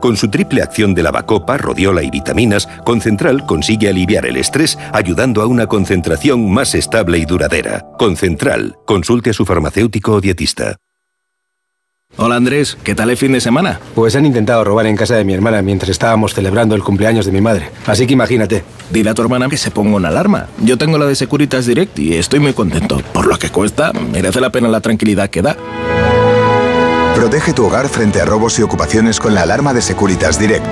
Con 0.00 0.16
su 0.16 0.28
triple 0.28 0.62
acción 0.62 0.94
de 0.94 1.02
lavacopa, 1.02 1.58
rodiola 1.58 2.02
y 2.02 2.10
vitaminas, 2.10 2.66
Concentral 2.84 3.44
consigue 3.44 3.88
aliviar 3.88 4.24
el 4.24 4.36
estrés 4.36 4.78
ayudando 4.92 5.42
a 5.42 5.46
una 5.46 5.66
concentración 5.66 6.50
más 6.50 6.74
estable 6.74 7.18
y 7.18 7.26
duradera. 7.26 7.86
Concentral. 7.98 8.76
Consulte 8.86 9.30
a 9.30 9.32
su 9.34 9.44
farmacéutico 9.44 10.14
o 10.14 10.20
dietista. 10.20 10.76
Hola 12.16 12.36
Andrés, 12.36 12.76
¿qué 12.82 12.94
tal 12.94 13.10
el 13.10 13.16
fin 13.16 13.32
de 13.32 13.40
semana? 13.40 13.78
Pues 13.94 14.16
han 14.16 14.26
intentado 14.26 14.64
robar 14.64 14.86
en 14.86 14.96
casa 14.96 15.14
de 15.14 15.24
mi 15.24 15.32
hermana 15.32 15.62
mientras 15.62 15.90
estábamos 15.90 16.34
celebrando 16.34 16.74
el 16.74 16.82
cumpleaños 16.82 17.24
de 17.24 17.32
mi 17.32 17.40
madre. 17.40 17.70
Así 17.86 18.06
que 18.06 18.14
imagínate. 18.14 18.64
Dile 18.90 19.10
a 19.10 19.14
tu 19.14 19.22
hermana 19.22 19.48
que 19.48 19.56
se 19.56 19.70
ponga 19.70 19.96
una 19.96 20.08
alarma. 20.08 20.48
Yo 20.62 20.76
tengo 20.76 20.98
la 20.98 21.06
de 21.06 21.14
Securitas 21.14 21.66
Direct 21.66 21.98
y 21.98 22.14
estoy 22.14 22.40
muy 22.40 22.52
contento. 22.52 23.00
Por 23.12 23.26
lo 23.26 23.38
que 23.38 23.50
cuesta, 23.50 23.92
merece 23.92 24.40
la 24.40 24.50
pena 24.50 24.68
la 24.68 24.80
tranquilidad 24.80 25.30
que 25.30 25.42
da. 25.42 25.56
Protege 27.14 27.52
tu 27.52 27.66
hogar 27.66 27.88
frente 27.88 28.20
a 28.20 28.24
robos 28.24 28.58
y 28.58 28.62
ocupaciones 28.62 29.18
con 29.18 29.34
la 29.34 29.42
alarma 29.42 29.74
de 29.74 29.82
Securitas 29.82 30.38
Direct. 30.38 30.64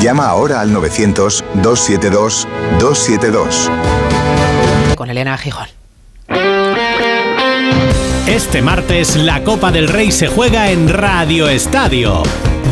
Llama 0.00 0.26
ahora 0.26 0.60
al 0.60 0.74
900-272-272. 0.74 3.70
Con 4.96 5.10
Elena 5.10 5.38
Gijón. 5.38 5.68
Este 8.26 8.60
martes 8.60 9.14
la 9.16 9.44
Copa 9.44 9.70
del 9.70 9.88
Rey 9.88 10.10
se 10.10 10.26
juega 10.26 10.70
en 10.70 10.88
Radio 10.88 11.48
Estadio. 11.48 12.22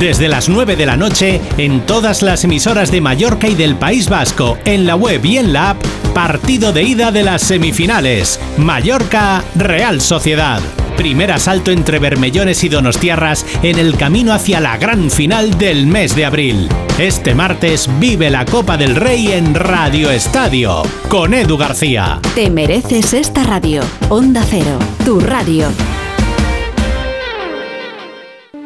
Desde 0.00 0.28
las 0.28 0.48
9 0.48 0.74
de 0.76 0.86
la 0.86 0.96
noche, 0.96 1.40
en 1.56 1.86
todas 1.86 2.22
las 2.22 2.42
emisoras 2.44 2.90
de 2.90 3.00
Mallorca 3.00 3.46
y 3.46 3.54
del 3.54 3.76
País 3.76 4.08
Vasco, 4.08 4.58
en 4.64 4.86
la 4.86 4.96
web 4.96 5.24
y 5.24 5.38
en 5.38 5.52
la 5.52 5.70
app, 5.70 5.84
partido 6.12 6.72
de 6.72 6.82
ida 6.82 7.12
de 7.12 7.22
las 7.22 7.42
semifinales. 7.42 8.40
Mallorca, 8.58 9.44
Real 9.54 10.00
Sociedad. 10.00 10.60
Primer 10.96 11.32
asalto 11.32 11.70
entre 11.70 11.98
Bermellones 11.98 12.62
y 12.64 12.68
Donostiarras 12.68 13.44
en 13.62 13.78
el 13.78 13.96
camino 13.96 14.32
hacia 14.32 14.60
la 14.60 14.76
gran 14.76 15.10
final 15.10 15.58
del 15.58 15.86
mes 15.86 16.14
de 16.14 16.24
abril. 16.24 16.68
Este 16.98 17.34
martes 17.34 17.88
vive 17.98 18.30
la 18.30 18.44
Copa 18.44 18.76
del 18.76 18.94
Rey 18.94 19.32
en 19.32 19.54
Radio 19.54 20.10
Estadio, 20.10 20.82
con 21.08 21.34
Edu 21.34 21.56
García. 21.56 22.20
Te 22.34 22.48
mereces 22.50 23.12
esta 23.12 23.42
radio. 23.42 23.82
Onda 24.08 24.44
Cero, 24.48 24.78
tu 25.04 25.18
radio. 25.18 25.68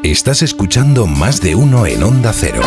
Estás 0.02 0.42
escuchando 0.42 1.06
más 1.06 1.40
de 1.40 1.54
uno 1.54 1.86
en 1.86 2.02
Onda 2.02 2.32
Cero. 2.32 2.60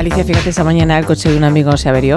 Alicia, 0.00 0.24
fíjate, 0.24 0.48
esta 0.48 0.64
mañana 0.64 0.98
el 0.98 1.04
coche 1.04 1.30
de 1.30 1.36
un 1.36 1.44
amigo 1.44 1.76
se 1.76 1.90
averió 1.90 2.16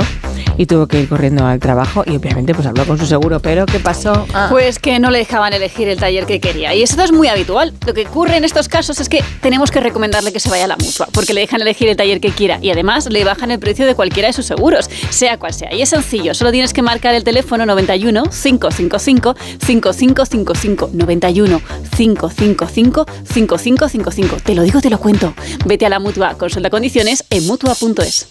y 0.58 0.66
tuvo 0.66 0.88
que 0.88 1.02
ir 1.02 1.10
corriendo 1.10 1.46
al 1.46 1.60
trabajo 1.60 2.04
y 2.06 2.16
obviamente 2.16 2.54
pues 2.54 2.68
habló 2.68 2.86
con 2.86 2.98
su 2.98 3.06
seguro, 3.06 3.40
pero 3.40 3.66
¿qué 3.66 3.80
pasó? 3.80 4.26
Ah. 4.34 4.48
Pues 4.50 4.80
que 4.80 5.00
no 5.00 5.12
le 5.12 5.20
dejaban 5.20 5.54
elegir 5.54 5.88
el 5.88 6.00
taller 6.00 6.26
que 6.26 6.40
quería. 6.40 6.74
Y 6.74 6.84
eso 6.84 7.02
es 7.02 7.12
muy 7.12 7.28
habitual. 7.28 7.74
Lo 7.86 7.94
que 7.94 8.06
ocurre 8.06 8.38
en 8.38 8.44
estos 8.44 8.68
casos 8.68 9.00
es 9.00 9.10
que 9.10 9.24
tenemos 9.42 9.72
que 9.72 9.80
recomendarle 9.80 10.32
que 10.32 10.40
se 10.40 10.50
vaya 10.50 10.66
a 10.66 10.68
la 10.68 10.78
mutua, 10.78 11.08
porque 11.12 11.34
le 11.34 11.42
dejan 11.42 11.62
elegir 11.62 11.88
el 11.90 11.98
taller 11.98 12.20
que 12.20 12.30
quiera 12.32 12.60
y 12.62 12.72
además 12.72 13.08
le 13.10 13.24
bajan 13.24 13.52
el 13.52 13.60
precio 13.60 13.86
de 13.86 13.96
cualquiera 13.96 14.28
de 14.28 14.34
sus 14.34 14.46
seguros, 14.46 14.90
sea 15.10 15.38
cual 15.38 15.54
sea. 15.54 15.74
Y 15.74 15.82
es 15.82 15.90
sencillo, 15.90 16.34
solo 16.34 16.52
tienes 16.52 16.74
que 16.74 16.82
marcar 16.82 17.16
el 17.16 17.24
teléfono 17.24 17.66
91 17.66 18.24
555 18.24 19.36
5555 19.60 20.90
91 20.94 21.62
555 21.96 23.06
5555. 23.24 24.38
Te 24.44 24.56
lo 24.56 24.64
digo, 24.64 24.82
te 24.82 24.90
lo 24.90 25.00
cuento. 25.00 25.34
Vete 25.66 25.86
a 25.86 25.90
la 25.90 26.00
mutua, 26.00 26.36
consulta 26.36 26.70
condiciones 26.70 27.24
en 27.30 27.46
mutua.es. 27.48 28.28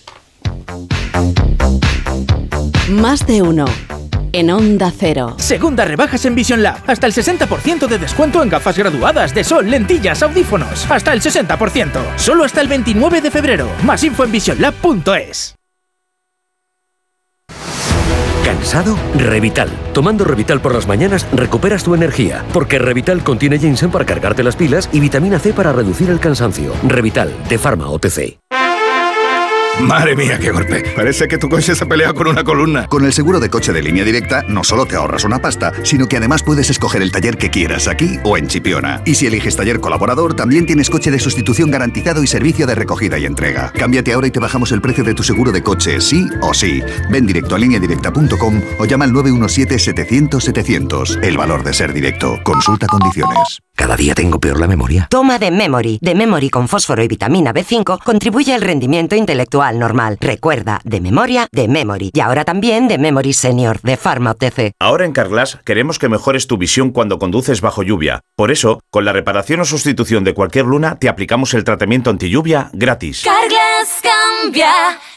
Más 2.90 3.24
de 3.26 3.42
uno. 3.42 3.64
En 4.32 4.50
Onda 4.50 4.92
Cero. 4.96 5.36
Segunda 5.38 5.84
rebajas 5.84 6.24
en 6.24 6.34
Vision 6.34 6.62
Lab. 6.62 6.78
Hasta 6.86 7.06
el 7.06 7.12
60% 7.12 7.86
de 7.86 7.98
descuento 7.98 8.42
en 8.42 8.48
gafas 8.48 8.76
graduadas 8.76 9.32
de 9.34 9.44
sol, 9.44 9.70
lentillas, 9.70 10.22
audífonos. 10.22 10.90
Hasta 10.90 11.12
el 11.12 11.20
60%. 11.20 11.90
Solo 12.16 12.44
hasta 12.44 12.60
el 12.60 12.66
29 12.66 13.20
de 13.20 13.30
febrero. 13.30 13.68
Más 13.84 14.02
info 14.02 14.24
en 14.24 14.32
visionlab.es. 14.32 15.54
¿Cansado? 18.44 18.98
Revital. 19.16 19.70
Tomando 19.92 20.24
Revital 20.24 20.60
por 20.60 20.74
las 20.74 20.88
mañanas 20.88 21.26
recuperas 21.32 21.84
tu 21.84 21.94
energía, 21.94 22.44
porque 22.52 22.80
Revital 22.80 23.22
contiene 23.22 23.60
ginseng 23.60 23.92
para 23.92 24.04
cargarte 24.04 24.42
las 24.42 24.56
pilas 24.56 24.88
y 24.92 24.98
vitamina 24.98 25.38
C 25.38 25.52
para 25.52 25.72
reducir 25.72 26.10
el 26.10 26.18
cansancio. 26.18 26.72
Revital, 26.82 27.32
de 27.48 27.58
Pharma 27.58 27.88
OTC. 27.90 28.38
Madre 29.80 30.14
mía, 30.14 30.38
qué 30.38 30.52
golpe. 30.52 30.84
Parece 30.94 31.26
que 31.26 31.38
tu 31.38 31.48
coche 31.48 31.74
se 31.74 31.84
ha 31.84 31.88
peleado 31.88 32.14
con 32.14 32.26
una 32.28 32.44
columna. 32.44 32.86
Con 32.86 33.06
el 33.06 33.12
seguro 33.12 33.40
de 33.40 33.48
coche 33.48 33.72
de 33.72 33.80
línea 33.82 34.04
directa, 34.04 34.44
no 34.46 34.62
solo 34.64 34.84
te 34.86 34.96
ahorras 34.96 35.24
una 35.24 35.38
pasta, 35.40 35.72
sino 35.82 36.06
que 36.06 36.18
además 36.18 36.42
puedes 36.42 36.68
escoger 36.70 37.00
el 37.02 37.10
taller 37.10 37.38
que 37.38 37.48
quieras 37.50 37.88
aquí 37.88 38.18
o 38.22 38.36
en 38.36 38.48
Chipiona. 38.48 39.00
Y 39.06 39.14
si 39.14 39.26
eliges 39.26 39.56
taller 39.56 39.80
colaborador, 39.80 40.36
también 40.36 40.66
tienes 40.66 40.90
coche 40.90 41.10
de 41.10 41.18
sustitución 41.18 41.70
garantizado 41.70 42.22
y 42.22 42.26
servicio 42.26 42.66
de 42.66 42.74
recogida 42.74 43.18
y 43.18 43.24
entrega. 43.24 43.72
Cámbiate 43.72 44.12
ahora 44.12 44.26
y 44.26 44.30
te 44.30 44.40
bajamos 44.40 44.72
el 44.72 44.82
precio 44.82 45.04
de 45.04 45.14
tu 45.14 45.22
seguro 45.22 45.52
de 45.52 45.62
coche, 45.62 45.98
sí 46.00 46.26
o 46.42 46.52
sí. 46.52 46.82
Ven 47.10 47.24
directo 47.26 47.54
a 47.54 47.58
lineadirecta.com 47.58 48.60
o 48.78 48.84
llama 48.84 49.06
al 49.06 49.12
917-700-700. 49.12 51.24
El 51.24 51.38
valor 51.38 51.64
de 51.64 51.72
ser 51.72 51.94
directo. 51.94 52.38
Consulta 52.44 52.86
condiciones. 52.86 53.60
Cada 53.74 53.96
día 53.96 54.14
tengo 54.14 54.38
peor 54.38 54.60
la 54.60 54.68
memoria. 54.68 55.08
Toma 55.10 55.38
de 55.38 55.50
Memory. 55.50 55.98
De 56.02 56.14
Memory 56.14 56.50
con 56.50 56.68
fósforo 56.68 57.02
y 57.02 57.08
vitamina 57.08 57.54
B5 57.54 58.04
contribuye 58.04 58.52
al 58.52 58.60
rendimiento 58.60 59.16
intelectual 59.16 59.61
normal. 59.70 60.18
Recuerda, 60.20 60.80
de 60.82 61.00
memoria, 61.00 61.46
de 61.52 61.68
Memory. 61.68 62.10
Y 62.12 62.20
ahora 62.20 62.44
también 62.44 62.88
de 62.88 62.98
Memory 62.98 63.32
Senior, 63.32 63.80
de 63.82 63.96
Pharma 63.96 64.32
OTC. 64.32 64.72
Ahora 64.80 65.04
en 65.04 65.12
Carglass 65.12 65.58
queremos 65.64 65.98
que 65.98 66.08
mejores 66.08 66.46
tu 66.46 66.56
visión 66.56 66.90
cuando 66.90 67.18
conduces 67.18 67.60
bajo 67.60 67.82
lluvia. 67.82 68.22
Por 68.34 68.50
eso, 68.50 68.80
con 68.90 69.04
la 69.04 69.12
reparación 69.12 69.60
o 69.60 69.64
sustitución 69.64 70.24
de 70.24 70.34
cualquier 70.34 70.64
luna, 70.64 70.98
te 70.98 71.08
aplicamos 71.08 71.54
el 71.54 71.62
tratamiento 71.62 72.10
anti 72.10 72.28
lluvia 72.28 72.70
gratis. 72.72 73.22
Carglass 73.22 74.02
cambia. 74.02 74.72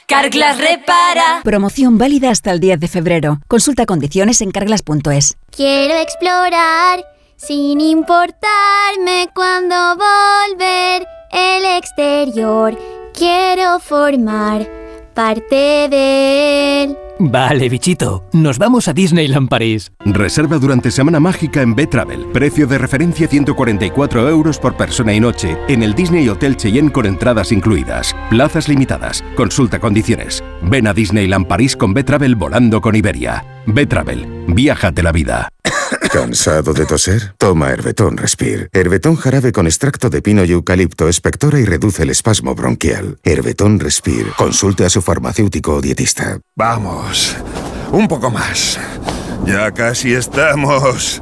Carglass 0.08 0.60
repara. 0.60 1.42
Promoción 1.44 1.98
válida 1.98 2.30
hasta 2.30 2.52
el 2.52 2.60
10 2.60 2.80
de 2.80 2.88
febrero. 2.88 3.40
Consulta 3.48 3.86
condiciones 3.86 4.42
en 4.42 4.52
carglass.es. 4.52 5.38
Quiero 5.50 5.96
explorar 5.96 7.04
sin 7.38 7.82
importarme 7.82 9.30
cuando 9.34 9.76
volver 9.96 11.08
el 11.32 11.66
exterior. 11.78 12.95
Quiero 13.18 13.80
formar 13.80 14.68
parte 15.14 15.88
de 15.90 16.84
él. 16.84 16.98
Vale, 17.18 17.70
bichito, 17.70 18.26
nos 18.34 18.58
vamos 18.58 18.90
a 18.90 18.94
Disneyland 18.94 19.48
París. 19.48 19.94
Reserva 20.04 20.58
durante 20.58 20.92
Semana 20.92 21.22
Mágica 21.22 21.62
en 21.62 21.76
B-Travel. 21.76 22.26
Precio 22.34 22.68
de 22.68 22.78
referencia 22.78 23.30
144 23.30 24.28
euros 24.28 24.60
por 24.60 24.76
persona 24.76 25.14
y 25.14 25.22
noche 25.22 25.58
en 25.70 25.84
el 25.84 25.96
Disney 25.96 26.28
Hotel 26.28 26.58
Cheyenne 26.58 26.92
con 26.92 27.06
entradas 27.06 27.54
incluidas. 27.54 28.14
Plazas 28.30 28.68
limitadas. 28.68 29.24
Consulta 29.38 29.80
condiciones. 29.80 30.44
Ven 30.64 30.86
a 30.86 30.94
Disneyland 30.94 31.48
París 31.48 31.78
con 31.78 31.94
B-Travel 31.94 32.36
volando 32.36 32.82
con 32.82 32.96
Iberia. 32.98 33.55
Betravel. 33.68 34.46
Viájate 34.48 35.04
la 35.04 35.12
vida. 35.12 35.50
¿Cansado 36.12 36.74
de 36.74 36.86
toser? 36.86 37.34
Toma 37.38 37.70
Herbetón 37.70 38.18
Respire. 38.18 38.70
Herbetón 38.72 39.16
jarabe 39.16 39.52
con 39.52 39.68
extracto 39.68 40.10
de 40.10 40.22
pino 40.22 40.44
y 40.44 40.52
eucalipto 40.52 41.10
espectora 41.10 41.60
y 41.60 41.66
reduce 41.66 42.04
el 42.04 42.10
espasmo 42.10 42.56
bronquial. 42.56 43.18
Herbetón 43.24 43.80
Respire. 43.80 44.32
Consulte 44.38 44.86
a 44.86 44.90
su 44.90 45.02
farmacéutico 45.02 45.76
o 45.76 45.82
dietista. 45.82 46.40
Vamos. 46.56 47.36
Un 47.92 48.08
poco 48.08 48.32
más. 48.32 48.80
Ya 49.46 49.72
casi 49.72 50.14
estamos 50.14 51.22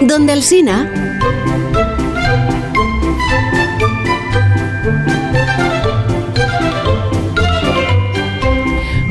Donde 0.00 0.32
el 0.32 0.42
Sina... 0.42 0.88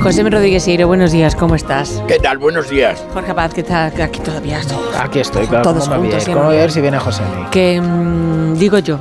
José 0.01 0.23
Rodríguez 0.23 0.63
Sieiro, 0.63 0.87
buenos 0.87 1.11
días, 1.11 1.35
¿cómo 1.35 1.55
estás? 1.55 2.01
¿Qué 2.07 2.19
tal? 2.19 2.37
Buenos 2.37 2.69
días. 2.69 3.03
Jorge 3.13 3.33
Paz, 3.33 3.53
¿qué 3.53 3.63
tal? 3.63 3.91
Aquí 4.01 4.19
todavía 4.21 4.59
estoy. 4.59 4.77
Aquí 4.97 5.19
estoy, 5.19 5.47
claro. 5.47 5.63
Todos 5.63 5.89
¿cómo 5.89 6.01
juntos, 6.01 6.27
ir? 6.27 6.33
¿Cómo 6.33 6.45
voy 6.45 6.55
a 6.55 6.59
ver 6.59 6.71
si 6.71 6.79
viene 6.81 6.97
José? 6.99 7.23
Que 7.51 7.81
mm, 7.81 8.53
digo 8.57 8.79
yo, 8.79 8.99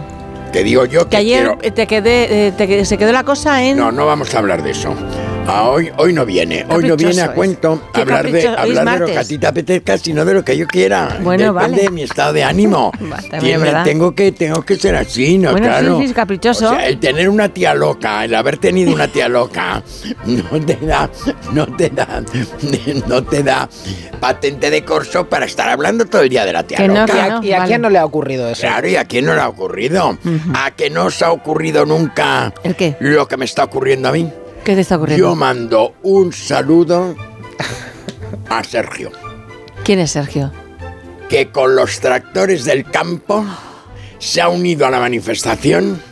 Te 0.53 0.65
digo 0.65 0.85
yo 0.87 1.05
que, 1.05 1.11
que 1.11 1.17
ayer 1.19 1.57
quiero- 1.61 1.75
te 1.75 1.87
quedé, 1.87 2.47
eh, 2.49 2.53
te 2.53 2.67
quedé- 2.67 2.85
se 2.85 2.99
quedó 2.99 3.13
la 3.13 3.23
cosa 3.25 3.63
en... 3.63 3.77
No, 3.77 3.93
no 3.93 4.07
vamos 4.07 4.35
a 4.35 4.39
hablar 4.39 4.63
de 4.63 4.71
eso. 4.71 4.95
Ah, 5.49 5.69
hoy, 5.69 5.91
hoy 5.97 6.13
no 6.13 6.27
viene. 6.27 6.67
Hoy 6.69 6.85
no 6.89 6.97
viene 6.97 7.23
a 7.23 7.33
cuento 7.33 7.81
hablar 7.93 8.31
de, 8.31 8.49
hablar 8.49 8.95
de 8.95 8.99
lo 8.99 9.07
que 9.07 9.19
a 9.19 9.25
ti 9.25 9.39
te 9.39 9.47
apetezca, 9.47 9.97
sino 9.97 10.25
de 10.25 10.35
lo 10.35 10.45
que 10.45 10.57
yo 10.57 10.67
quiera. 10.67 11.19
Bueno, 11.23 11.53
Depende 11.53 11.77
vale. 11.77 11.83
de 11.85 11.91
mi 11.91 12.03
estado 12.03 12.33
de 12.33 12.43
ánimo. 12.43 12.91
también 13.31 13.63
Tiene- 13.63 13.85
tengo, 13.85 14.15
que, 14.15 14.33
tengo 14.33 14.63
que 14.63 14.77
ser 14.77 14.97
así, 14.97 15.39
¿no? 15.39 15.53
Bueno, 15.53 15.69
claro. 15.69 15.99
sí, 15.99 16.05
es 16.07 16.13
caprichoso. 16.13 16.67
O 16.67 16.71
sea, 16.71 16.87
el 16.89 16.99
tener 16.99 17.29
una 17.29 17.49
tía 17.49 17.75
loca, 17.75 18.25
el 18.25 18.35
haber 18.35 18.59
tenido 18.59 18.93
una 18.93 19.07
tía 19.09 19.29
loca, 19.29 19.83
no 20.27 20.61
te 20.67 20.77
da, 20.85 21.09
no 21.53 21.67
te 21.77 21.91
da, 21.91 22.23
no 23.09 23.23
te 23.25 23.43
da 23.43 23.69
patente 24.21 24.71
de 24.71 24.85
corso 24.85 25.29
para 25.29 25.47
estar 25.47 25.69
hablando 25.69 26.07
todo 26.07 26.23
el 26.23 26.29
día 26.29 26.45
de 26.45 26.53
la 26.53 26.65
tía 26.67 26.79
Que 26.79 26.89
no, 26.89 27.03
loca. 27.07 27.13
que 27.25 27.31
no, 27.31 27.43
¿Y 27.45 27.53
a 27.53 27.59
vale. 27.59 27.69
quién 27.69 27.83
no 27.83 27.91
le 27.91 27.99
ha 27.99 28.05
ocurrido 28.05 28.49
eso? 28.49 28.63
Claro, 28.63 28.89
¿y 28.89 28.97
a 28.97 29.05
quién 29.05 29.27
no 29.27 29.35
le 29.35 29.41
ha 29.43 29.49
ocurrido? 29.49 30.19
¿A 30.55 30.71
que 30.73 30.91
no 30.91 31.05
os 31.05 31.23
ha 31.23 31.31
ocurrido 31.31 31.85
nunca 31.87 32.53
¿El 32.65 32.75
qué? 32.75 32.97
lo 32.99 33.29
que 33.29 33.37
me 33.37 33.45
está 33.45 33.63
ocurriendo 33.65 34.09
a 34.09 34.13
mí? 34.13 34.29
¿Qué 34.67 34.75
te 34.75 34.81
está 34.81 34.97
ocurriendo? 34.97 35.29
Yo 35.29 35.37
mando 35.37 35.95
un 36.03 36.33
saludo 36.33 37.15
a 38.51 38.65
Sergio, 38.65 39.13
¿Quién 39.85 40.01
es 40.01 40.11
Sergio? 40.11 40.51
que 41.29 41.49
con 41.53 41.77
los 41.77 42.01
tractores 42.01 42.65
del 42.65 42.85
campo 42.85 43.45
se 44.19 44.41
ha 44.41 44.49
unido 44.49 44.85
a 44.85 44.91
la 44.91 44.99
manifestación. 44.99 46.03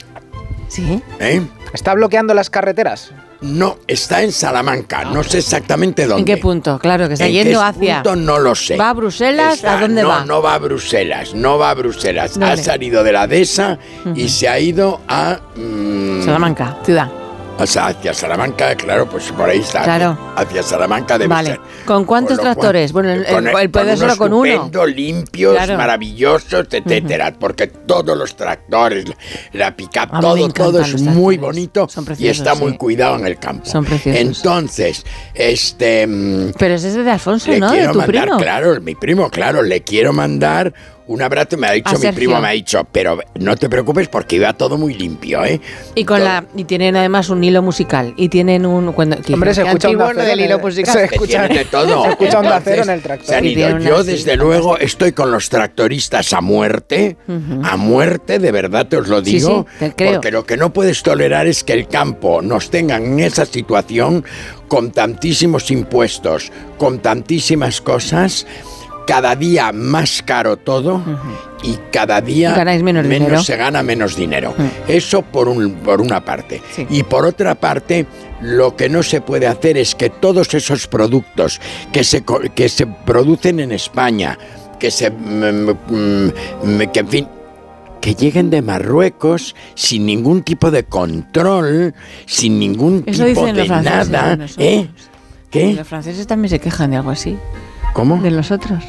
¿Sí? 0.69 1.03
¿eh? 1.19 1.43
¿Está 1.73 1.95
bloqueando 1.95 2.33
las 2.33 2.49
carreteras? 2.49 3.11
No, 3.41 3.79
está 3.89 4.23
en 4.23 4.31
Salamanca, 4.31 5.05
no 5.05 5.25
sé 5.25 5.39
exactamente 5.39 6.07
dónde. 6.07 6.21
¿En 6.21 6.25
qué 6.25 6.41
punto? 6.41 6.79
Claro, 6.79 7.09
que 7.09 7.15
está 7.15 7.27
¿En 7.27 7.33
yendo 7.33 7.59
qué 7.59 7.65
hacia... 7.67 7.95
punto? 8.05 8.15
No 8.17 8.39
lo 8.39 8.55
sé. 8.55 8.77
¿Va 8.77 8.91
a 8.91 8.95
Bruselas? 8.95 9.55
Está- 9.57 9.79
¿A 9.79 9.81
dónde 9.81 10.03
no, 10.03 10.09
va? 10.09 10.25
No 10.25 10.41
va 10.41 10.55
a 10.55 10.59
Bruselas, 10.59 11.35
no 11.35 11.59
va 11.59 11.71
a 11.71 11.75
Bruselas. 11.75 12.39
Ha 12.39 12.57
salido 12.57 13.03
de 13.03 13.11
la 13.13 13.27
DESA 13.27 13.79
y 14.15 14.29
se 14.29 14.49
ha 14.49 14.61
ido 14.61 15.01
a... 15.09 15.41
mm, 15.57 16.23
Salamanca, 16.25 16.79
ciudad. 16.85 17.11
O 17.57 17.67
sea, 17.67 17.87
hacia 17.87 18.13
Salamanca, 18.13 18.75
claro, 18.75 19.09
pues 19.09 19.31
por 19.31 19.49
ahí 19.49 19.61
está. 19.61 19.85
Claro. 19.85 20.19
Hacia 20.35 20.63
Salamanca 20.63 21.17
debe 21.17 21.29
Vale. 21.33 21.51
ser. 21.51 21.61
¿Con 21.87 22.05
cuántos 22.05 22.39
Con 22.39 22.49
lo 22.49 22.55
cual- 22.55 22.55
tractores? 22.57 22.93
bueno, 22.93 23.11
el, 23.13 23.25
el- 23.25 23.47
el 23.47 23.71
puede 23.71 23.97
solo 23.97 24.17
con 24.17 24.33
uno. 24.33 24.71
limpios, 24.87 25.55
Claro. 25.55 25.77
maravillosos, 25.77 26.67
etcétera. 26.71 27.33
Porque 27.39 27.69
todos 27.69 28.19
los 28.19 28.35
tractores, 28.37 29.05
la 29.53 29.77
pick-up, 29.77 30.09
A 30.11 30.21
mí 30.21 30.43
me 30.47 30.53
todo, 30.53 30.73
todo 30.73 30.81
es 30.81 31.01
muy 31.03 31.37
bonito 31.39 31.87
y 31.97 32.01
preciosos, 32.03 32.39
está 32.39 32.55
muy 32.57 32.73
sí. 32.73 32.79
cuidado 32.79 33.17
en 33.17 33.27
el 33.27 33.39
campo. 33.39 33.65
Son 33.67 33.85
preciosos. 33.85 34.21
Entonces, 34.21 35.05
este. 35.35 36.07
mm, 36.07 36.53
Pero 36.59 36.75
ese 36.75 36.89
es 36.89 36.95
de 36.97 37.11
Alfonso, 37.11 37.51
¿no? 37.57 37.71
De 37.71 37.77
quiero 37.79 37.93
tu 37.93 37.99
mandar, 37.99 38.23
primo. 38.25 38.39
claro, 38.39 38.81
mi 38.81 38.95
primo, 38.97 39.31
claro, 39.31 39.63
le 39.63 39.83
quiero 39.83 40.13
mandar 40.13 40.75
un 41.07 41.23
abrazo. 41.23 41.57
Me 41.57 41.67
ha 41.69 41.73
dicho, 41.73 41.93
mi 41.93 41.99
Sergio. 41.99 42.15
primo 42.15 42.41
me 42.41 42.49
ha 42.49 42.53
dicho, 42.53 42.87
pero 42.91 43.19
no 43.39 43.57
te 43.57 43.69
preocupes 43.69 44.09
porque 44.09 44.37
iba 44.37 44.53
todo 44.55 44.79
muy 44.79 44.95
limpio, 44.95 45.45
¿eh? 45.45 45.61
Y 45.95 46.05
con 46.05 46.23
la 46.25 46.45
y 46.57 46.65
tienen 46.65 46.97
además 46.97 47.29
un 47.29 47.43
hilo 47.45 47.63
musical 47.63 48.15
y 48.17 48.29
tienen 48.29 48.65
un 48.67 48.93
cuando 48.93 49.17
Hombre, 49.33 49.55
se 49.55 49.63
escucha 49.63 49.89
del 49.89 50.41
en 50.41 50.47
hilo 50.47 50.59
musical. 50.59 50.95
se 50.95 51.05
escucha- 51.05 51.49
de 51.49 51.65
todo. 51.67 52.05
se 52.05 52.11
escucha 52.11 52.39
Onda 52.39 52.57
Entonces, 52.57 52.63
Cero 52.65 52.83
en 52.85 52.91
el 52.91 53.03
tractor. 53.03 53.27
se 53.29 53.35
han 53.35 53.45
ido. 53.45 53.79
Yo, 53.81 54.03
sí, 54.05 54.11
desde 54.13 54.37
luego, 54.37 54.79
estoy 54.79 55.13
con 55.13 55.31
los 55.31 55.49
tractoristas 55.49 56.33
a 56.33 56.41
muerte, 56.41 57.17
a 57.63 57.77
muerte, 57.77 58.39
de 58.39 58.53
verdad 58.53 58.87
te 58.87 58.97
os 58.97 59.09
lo 59.09 59.21
digo, 59.21 59.67
sí, 59.73 59.77
te 59.81 59.93
creo. 59.95 60.13
porque 60.15 60.31
lo 60.31 60.45
que 60.45 60.57
no 60.57 60.73
puedes 60.73 61.03
tolerar 61.03 61.47
es 61.47 61.65
que 61.65 61.73
el 61.75 61.87
campo 61.89 62.41
nos 62.43 62.71
tenga 62.71 62.97
en 62.97 63.21
esa 63.21 63.45
situación 63.47 64.25
con 64.69 64.91
tantísimos 64.91 65.71
impuestos, 65.71 66.51
con 66.79 66.99
tantísimas 67.01 67.81
cosas, 67.81 68.47
cada 69.07 69.37
día 69.37 69.73
más 69.73 70.23
caro 70.23 70.57
todo 70.57 71.03
y 71.63 71.77
cada 71.91 72.21
día 72.21 72.55
menos 72.83 73.47
se 73.47 73.57
gana 73.57 73.83
menos 73.83 74.17
dinero. 74.17 74.55
Eso 74.89 75.23
por, 75.23 75.49
un, 75.49 75.75
por 75.75 76.01
una 76.01 76.25
parte. 76.25 76.63
Y 76.91 77.03
por 77.03 77.25
otra 77.25 77.55
parte, 77.55 78.07
lo 78.41 78.77
que 78.77 78.89
no 78.89 79.03
se 79.03 79.21
puede 79.21 79.47
hacer 79.47 79.77
es 79.77 79.95
que 79.95 80.11
todos 80.11 80.53
esos 80.55 80.87
productos 80.87 81.61
que 81.93 82.05
se, 82.05 82.25
que 82.55 82.69
se 82.69 82.87
producen 82.87 83.61
en 83.61 83.73
España, 83.73 84.39
que 84.79 84.91
se... 84.91 85.11
mm, 85.11 85.71
mm, 85.71 86.33
mm, 86.63 86.79
que 86.93 87.01
en 87.01 87.09
fin 87.09 87.29
que 88.05 88.15
lleguen 88.15 88.51
de 88.51 88.61
Marruecos 88.61 89.57
sin 89.75 90.05
ningún 90.05 90.43
tipo 90.43 90.71
de 90.71 90.85
control, 90.85 91.95
sin 92.27 92.59
ningún 92.59 93.03
Eso 93.07 93.25
tipo 93.25 93.47
dicen 93.47 93.57
de 93.57 93.67
nada. 93.67 94.39
¿eh? 94.59 94.89
¿Qué? 95.51 95.73
Los 95.73 95.89
franceses 95.89 96.27
también 96.27 96.51
se 96.51 96.59
quejan 96.59 96.91
de 96.91 96.99
algo 96.99 97.11
así. 97.11 97.39
¿Cómo? 97.95 98.19
De 98.19 98.31
nosotros. 98.31 98.85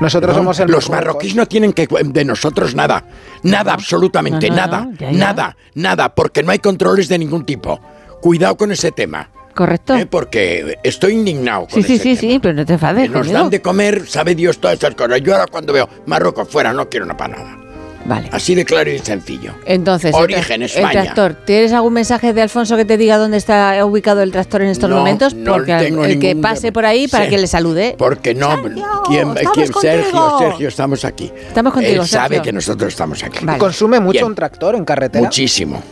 Nosotros 0.00 0.32
No, 0.32 0.38
somos 0.40 0.58
el 0.60 0.68
los 0.70 0.90
marroquíes 0.90 1.36
no 1.36 1.46
tienen 1.46 1.72
que 1.72 1.86
de 1.86 2.24
nosotros 2.24 2.74
nada, 2.74 3.04
nada 3.42 3.72
absolutamente 3.74 4.48
No, 4.50 4.56
no, 4.56 4.60
nada, 4.62 4.80
no, 4.86 4.92
ya, 4.94 5.10
ya. 5.12 5.18
nada, 5.18 5.56
nada, 5.74 6.14
porque 6.14 6.42
no 6.42 6.50
hay 6.50 6.58
controles 6.58 7.08
de 7.08 7.18
ningún 7.18 7.44
tipo. 7.44 7.80
Cuidado 8.20 8.56
con 8.56 8.72
ese 8.72 8.90
tema, 8.92 9.30
¿Correcto? 9.54 9.94
¿eh? 9.94 10.06
porque 10.06 10.78
estoy 10.82 11.12
indignado 11.12 11.66
con 11.68 11.70
sí, 11.70 11.82
sí, 11.82 11.94
ese 11.94 12.02
sí, 12.02 12.16
sí, 12.16 12.38
pero 12.40 12.54
no 12.54 12.64
te 12.66 12.72
enfades 12.74 13.10
nos 13.10 13.30
dan 13.30 13.48
de 13.50 13.62
comer, 13.62 14.06
sabe 14.06 14.34
Dios 14.34 14.58
todas 14.58 14.78
esas 14.78 14.94
cosas. 14.94 15.20
Yo 15.22 15.34
ahora 15.34 15.46
cuando 15.50 15.72
veo 15.72 15.88
Marruecos 16.06 16.48
fuera 16.48 16.72
no 16.72 16.88
quiero 16.88 17.04
una 17.06 17.16
para 17.16 17.36
nada. 17.36 17.65
Vale. 18.08 18.28
Así 18.32 18.54
de 18.54 18.64
claro 18.64 18.90
y 18.90 18.98
sencillo. 19.00 19.52
Entonces, 19.64 20.10
el 20.10 20.16
tra- 20.16 20.22
Origen, 20.22 20.62
el, 20.62 20.66
España. 20.68 20.90
tractor. 21.02 21.34
¿Tienes 21.44 21.72
algún 21.72 21.92
mensaje 21.92 22.32
de 22.32 22.42
Alfonso 22.42 22.76
que 22.76 22.84
te 22.84 22.96
diga 22.96 23.18
dónde 23.18 23.36
está 23.36 23.84
ubicado 23.84 24.22
el 24.22 24.30
tractor 24.30 24.62
en 24.62 24.68
estos 24.68 24.88
No, 24.88 24.96
momentos? 24.98 25.34
no 25.34 25.52
Porque 25.54 25.72
al- 25.72 25.84
tengo 25.84 26.04
el 26.04 26.18
que 26.20 26.36
pase 26.36 26.70
por 26.72 26.86
ahí 26.86 27.08
para 27.08 27.24
Sí. 27.24 27.30
que 27.30 27.38
le 27.38 27.46
salude. 27.46 27.94
Porque 27.98 28.34
no, 28.34 28.48
¿quién, 29.08 29.28
estamos 29.36 29.52
quién- 29.54 29.72
Sergio, 29.80 30.10
contigo. 30.12 30.38
Sergio, 30.38 30.68
estamos 30.68 31.04
aquí. 31.04 31.32
Estamos 31.48 31.72
contigo, 31.72 32.02
Él 32.02 32.08
sabe 32.08 32.28
Sergio. 32.36 32.42
que 32.42 32.52
nosotros 32.52 32.92
estamos 32.92 33.22
aquí. 33.24 33.38
¿Y 33.44 33.58
¿Consume 33.58 33.98
mucho 34.00 34.12
Bien. 34.12 34.24
un 34.26 34.34
tractor 34.34 34.74
en 34.76 34.84
carretera? 34.84 35.24
Muchísimo. 35.24 35.82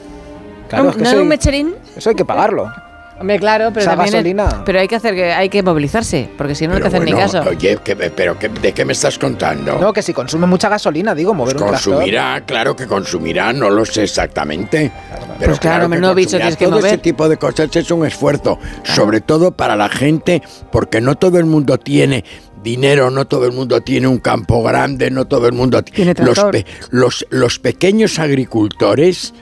Claro, 0.68 0.90
es 0.90 0.96
que 0.96 1.02
¿No 1.02 1.08
es 1.10 1.16
un 1.16 1.28
mecherín? 1.28 1.74
Eso 1.96 2.10
hay 2.10 2.16
que 2.16 2.24
pagarlo. 2.24 2.72
Hombre, 3.20 3.38
claro, 3.38 3.70
pero 3.72 3.82
Esa 3.82 3.96
también 3.96 4.26
es- 4.38 4.54
pero 4.66 4.80
hay 4.80 4.88
que 4.88 4.96
hacer 4.96 5.14
que 5.14 5.32
hay 5.32 5.48
que 5.48 5.62
movilizarse, 5.62 6.28
porque 6.36 6.54
si 6.54 6.66
no 6.66 6.74
no 6.74 6.80
te 6.80 6.88
hacen 6.88 7.04
ni 7.04 7.12
caso. 7.12 7.42
Oye, 7.48 7.78
¿qué- 7.84 7.94
pero 7.96 8.36
qué- 8.38 8.48
¿de 8.48 8.72
qué 8.72 8.84
me 8.84 8.92
estás 8.92 9.18
contando? 9.18 9.78
No, 9.78 9.92
que 9.92 10.02
si 10.02 10.12
consume 10.12 10.46
mucha 10.48 10.68
gasolina, 10.68 11.14
digo, 11.14 11.32
mover 11.32 11.56
un 11.56 11.68
tractor. 11.68 11.92
Consumirá, 11.94 12.42
claro 12.44 12.74
que 12.74 12.86
consumirá, 12.86 13.52
no 13.52 13.70
lo 13.70 13.84
sé 13.84 14.02
exactamente. 14.02 14.90
Pero 15.38 15.50
Pues 15.52 15.60
claro, 15.60 15.84
que 15.84 15.88
menudo 15.88 16.14
bicho 16.14 16.36
tienes 16.36 16.56
que 16.56 16.64
Todo 16.66 16.78
ese 16.78 16.88
mover. 16.88 17.00
tipo 17.00 17.28
de 17.28 17.36
cosas 17.36 17.74
es 17.76 17.90
un 17.90 18.04
esfuerzo, 18.04 18.58
sobre 18.82 19.20
todo 19.20 19.52
para 19.52 19.76
la 19.76 19.88
gente, 19.88 20.42
porque 20.72 21.00
no 21.00 21.14
todo 21.14 21.38
el 21.38 21.44
mundo 21.46 21.78
tiene 21.78 22.24
dinero, 22.64 23.10
no 23.10 23.26
todo 23.26 23.46
el 23.46 23.52
mundo 23.52 23.80
tiene 23.82 24.08
un 24.08 24.18
campo 24.18 24.62
grande, 24.62 25.10
no 25.10 25.26
todo 25.26 25.46
el 25.46 25.52
mundo 25.52 25.82
Tiene 25.82 26.14
los, 26.18 26.38
pe- 26.44 26.64
los, 26.90 27.26
los 27.30 27.58
pequeños 27.58 28.18
agricultores, 28.18 29.34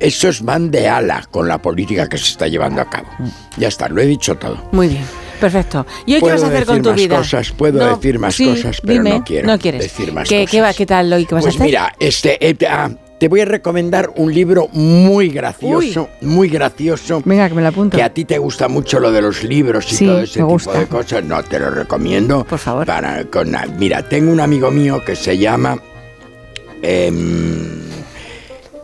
esos 0.00 0.42
van 0.42 0.70
de 0.70 0.88
ala 0.88 1.26
con 1.30 1.48
la 1.48 1.58
política 1.58 2.08
que 2.08 2.18
se 2.18 2.30
está 2.32 2.48
llevando 2.48 2.80
a 2.80 2.90
cabo. 2.90 3.08
Mm. 3.18 3.28
Ya 3.58 3.68
está, 3.68 3.88
lo 3.88 4.00
he 4.00 4.06
dicho 4.06 4.36
todo. 4.36 4.68
Muy 4.72 4.88
bien. 4.88 5.04
Perfecto. 5.40 5.86
¿Y 6.06 6.14
hoy 6.14 6.20
qué 6.20 6.30
vas 6.30 6.42
a 6.42 6.46
hacer 6.46 6.66
con 6.66 6.82
tu 6.82 6.92
vida? 6.94 7.16
Cosas, 7.16 7.50
puedo 7.52 7.96
decir 7.96 8.18
más 8.18 8.36
cosas, 8.36 8.80
pero 8.80 9.02
no 9.02 9.24
quiero 9.24 9.46
no 9.46 9.58
quieres. 9.58 9.82
decir 9.82 10.12
más 10.12 10.28
¿Qué, 10.28 10.42
cosas. 10.42 10.50
¿qué, 10.50 10.60
va, 10.62 10.72
¿Qué 10.72 10.86
tal 10.86 11.12
hoy? 11.12 11.26
¿Qué 11.26 11.34
vas 11.34 11.44
pues 11.44 11.54
a 11.54 11.58
hacer? 11.58 11.66
mira, 11.66 11.92
este, 11.98 12.48
eh, 12.48 12.56
ah, 12.68 12.90
te 13.18 13.28
voy 13.28 13.40
a 13.40 13.44
recomendar 13.44 14.12
un 14.16 14.32
libro 14.32 14.68
muy 14.72 15.28
gracioso, 15.28 16.08
Uy. 16.22 16.28
muy 16.28 16.48
gracioso. 16.48 17.20
Venga, 17.24 17.48
que 17.48 17.54
me 17.54 17.62
lo 17.62 17.68
apunto. 17.68 17.96
Que 17.96 18.02
a 18.02 18.12
ti 18.12 18.24
te 18.24 18.38
gusta 18.38 18.68
mucho 18.68 19.00
lo 19.00 19.12
de 19.12 19.22
los 19.22 19.42
libros 19.42 19.92
y 19.92 19.96
sí, 19.96 20.06
todo 20.06 20.20
ese 20.20 20.34
tipo 20.34 20.46
gusta. 20.46 20.78
de 20.78 20.86
cosas. 20.86 21.24
No, 21.24 21.42
te 21.42 21.58
lo 21.58 21.70
recomiendo. 21.70 22.44
Por 22.44 22.58
favor. 22.58 22.86
Para, 22.86 23.24
con, 23.24 23.54
mira, 23.78 24.08
tengo 24.08 24.32
un 24.32 24.40
amigo 24.40 24.70
mío 24.70 25.04
que 25.04 25.16
se 25.16 25.36
llama 25.36 25.78
eh, 26.80 27.10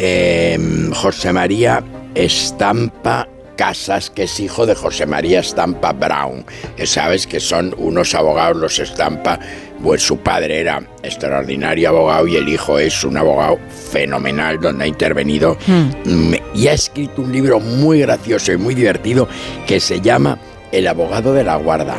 eh, 0.00 0.58
José 0.94 1.32
María 1.32 1.84
Estampa 2.14 3.28
Casas, 3.56 4.08
que 4.08 4.22
es 4.22 4.40
hijo 4.40 4.64
de 4.64 4.74
José 4.74 5.04
María 5.04 5.40
Estampa 5.40 5.92
Brown, 5.92 6.46
que 6.76 6.86
sabes 6.86 7.26
que 7.26 7.38
son 7.40 7.74
unos 7.76 8.14
abogados 8.14 8.56
los 8.56 8.78
Estampa, 8.78 9.38
pues 9.82 10.02
su 10.02 10.16
padre 10.16 10.60
era 10.60 10.82
extraordinario 11.02 11.90
abogado 11.90 12.26
y 12.26 12.36
el 12.36 12.48
hijo 12.48 12.78
es 12.78 13.04
un 13.04 13.18
abogado 13.18 13.58
fenomenal 13.92 14.58
donde 14.60 14.84
ha 14.84 14.86
intervenido 14.86 15.58
Hmm. 15.66 16.34
y 16.54 16.68
ha 16.68 16.72
escrito 16.72 17.20
un 17.20 17.32
libro 17.32 17.60
muy 17.60 18.00
gracioso 18.00 18.50
y 18.52 18.56
muy 18.56 18.74
divertido 18.74 19.28
que 19.66 19.78
se 19.78 20.00
llama 20.00 20.38
El 20.72 20.88
abogado 20.88 21.34
de 21.34 21.44
la 21.44 21.56
guarda. 21.56 21.96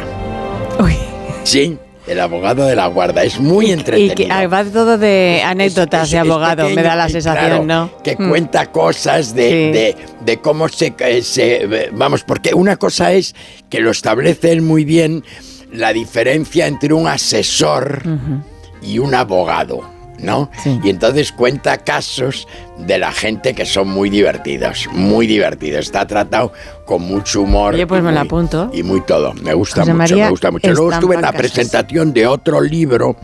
Uy. 0.80 0.98
Sí. 1.44 1.78
El 2.11 2.19
abogado 2.19 2.65
de 2.65 2.76
la 2.76 2.88
guarda 2.88 3.24
es 3.24 3.40
muy 3.40 3.72
entretenido. 3.72 4.13
Y 4.13 4.15
que 4.15 4.27
ah, 4.31 4.45
va 4.47 4.63
todo 4.65 4.97
de 4.97 5.42
anécdotas 5.45 6.01
Es- 6.01 6.08
es- 6.08 6.11
de 6.11 6.17
abogado, 6.19 6.63
pequeño 6.63 6.76
me 6.76 6.83
da 6.83 6.95
la 6.97 7.08
sensación, 7.10 7.45
claro, 7.47 7.63
¿no? 7.65 8.03
Que 8.03 8.15
Mm. 8.19 8.29
cuenta 8.29 8.65
cosas 8.72 9.33
de, 9.33 9.44
Sí. 9.49 9.56
de, 9.72 9.95
de 10.26 10.38
cómo 10.42 10.67
se, 10.67 10.94
eh, 10.99 11.22
se- 11.22 11.63
eh, 11.63 11.90
Vamos, 11.94 12.24
porque 12.24 12.53
una 12.53 12.76
cosa 12.76 13.13
es 13.13 13.33
que 13.69 13.79
lo 13.79 13.92
establece 13.92 14.51
él 14.51 14.61
muy 14.61 14.83
bien 14.83 15.24
la 15.72 15.94
diferencia 15.94 16.67
entre 16.67 16.94
un 16.94 17.08
asesor 17.08 18.03
y 18.81 18.99
un 18.99 19.15
abogado, 19.15 19.81
¿no? 20.19 20.49
Y 20.83 20.90
entonces 20.90 21.31
cuenta 21.31 21.77
casos 21.77 22.47
de 22.77 22.97
la 22.97 23.11
gente 23.11 23.53
que 23.53 23.65
son 23.65 23.90
muy 23.90 24.10
divertidos, 24.10 24.88
muy 24.92 25.27
divertidos. 25.27 25.85
Está 25.85 26.06
tratado 26.06 26.53
con 26.85 27.01
mucho 27.01 27.42
humor. 27.42 27.74
Oye, 27.74 27.88
pues 27.88 28.01
y 28.01 28.03
me 28.03 28.17
apunto. 28.17 28.69
Y 28.74 28.83
muy 28.83 29.01
todo. 29.01 29.33
Me 29.33 29.53
gusta 29.53 29.81
José 29.81 29.94
mucho, 29.94 29.97
María 29.97 30.26
me 30.26 30.31
gusta 30.31 30.51
mucho. 30.51 30.72
Luego 30.72 30.92
estuve 30.92 31.15
en 31.15 31.22
la 31.22 31.31
presentación 31.31 32.13
de 32.13 32.27
otro 32.27 32.61
libro 32.61 33.15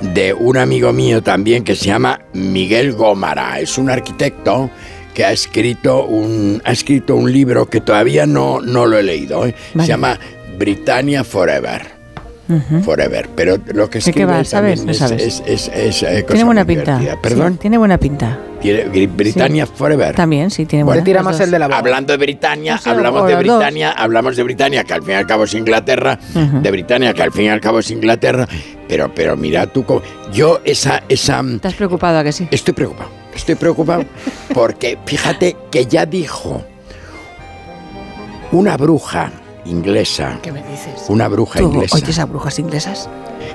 de 0.00 0.32
un 0.34 0.56
amigo 0.56 0.92
mío 0.92 1.22
también 1.22 1.64
que 1.64 1.74
se 1.74 1.86
llama 1.86 2.20
Miguel 2.32 2.92
Gómara. 2.92 3.60
Es 3.60 3.78
un 3.78 3.90
arquitecto 3.90 4.70
que 5.14 5.24
ha 5.24 5.32
escrito 5.32 6.04
un, 6.04 6.60
ha 6.64 6.72
escrito 6.72 7.16
un 7.16 7.32
libro 7.32 7.66
que 7.66 7.80
todavía 7.80 8.26
no, 8.26 8.60
no 8.60 8.86
lo 8.86 8.98
he 8.98 9.02
leído. 9.02 9.46
¿eh? 9.46 9.54
Vale. 9.74 9.86
Se 9.86 9.92
llama 9.92 10.18
Britannia 10.58 11.24
Forever. 11.24 11.95
Forever. 12.84 13.28
Pero 13.34 13.56
lo 13.74 13.90
que 13.90 13.98
¿De 13.98 14.04
qué 14.04 14.10
escribe 14.10 14.44
¿Sabes? 14.44 14.84
es, 14.86 14.98
sabes. 14.98 15.22
es- 15.22 15.42
es- 15.46 15.68
es, 15.74 16.02
eh, 16.02 16.22
cosa 16.22 16.26
Tiene 16.34 16.44
buena 16.44 16.64
pinta. 16.64 17.00
¿Perdón? 17.22 17.52
Sí, 17.54 17.58
tiene 17.60 17.78
buena 17.78 17.98
pinta. 17.98 18.38
Tiene- 18.60 19.06
Britannia 19.06 19.66
Forever. 19.66 20.14
También, 20.14 20.50
sí, 20.50 20.64
tiene 20.66 20.84
buena. 20.84 21.02
las 21.04 21.68
dos. 21.68 21.78
Hablando 21.78 22.12
de 22.12 22.16
Britania, 22.18 22.74
No 22.74 22.80
sé, 22.80 22.90
hablamos 22.90 23.26
de 23.26 23.34
los 23.34 23.44
dos. 23.44 23.56
Britania, 23.58 23.90
hablamos 23.92 24.36
de 24.36 24.42
Britania, 24.42 24.84
que 24.84 24.94
al 24.94 25.02
fin 25.02 25.10
y 25.12 25.14
al 25.14 25.26
cabo 25.26 25.44
es 25.44 25.54
Inglaterra, 25.54 26.18
de 26.34 26.70
Britania, 26.70 27.12
que 27.14 27.22
al 27.22 27.32
fin 27.32 27.44
y 27.44 27.48
al 27.48 27.60
cabo 27.60 27.80
es 27.80 27.90
Inglaterra, 27.90 28.48
pero, 28.88 29.12
pero 29.14 29.36
mira 29.36 29.66
tú, 29.66 29.84
cómo- 29.84 30.02
yo 30.32 30.60
esa, 30.64 31.02
esa... 31.08 31.40
¿Estás 31.40 31.74
preocupado 31.74 32.18
a 32.18 32.24
que 32.24 32.32
sí? 32.32 32.48
Estoy 32.50 32.74
preocupado, 32.74 33.10
estoy 33.34 33.54
preocupado, 33.56 34.04
porque 34.54 34.98
fíjate 35.04 35.56
que 35.70 35.86
ya 35.86 36.06
dijo 36.06 36.64
una 38.52 38.76
bruja 38.76 39.30
inglesa, 39.66 40.38
¿Qué 40.42 40.52
me 40.52 40.62
dices? 40.62 41.04
una 41.08 41.28
bruja 41.28 41.58
¿Tú 41.60 41.66
inglesa, 41.72 41.96
oyes 41.96 42.18
a 42.18 42.24
brujas 42.26 42.58
inglesas? 42.58 43.08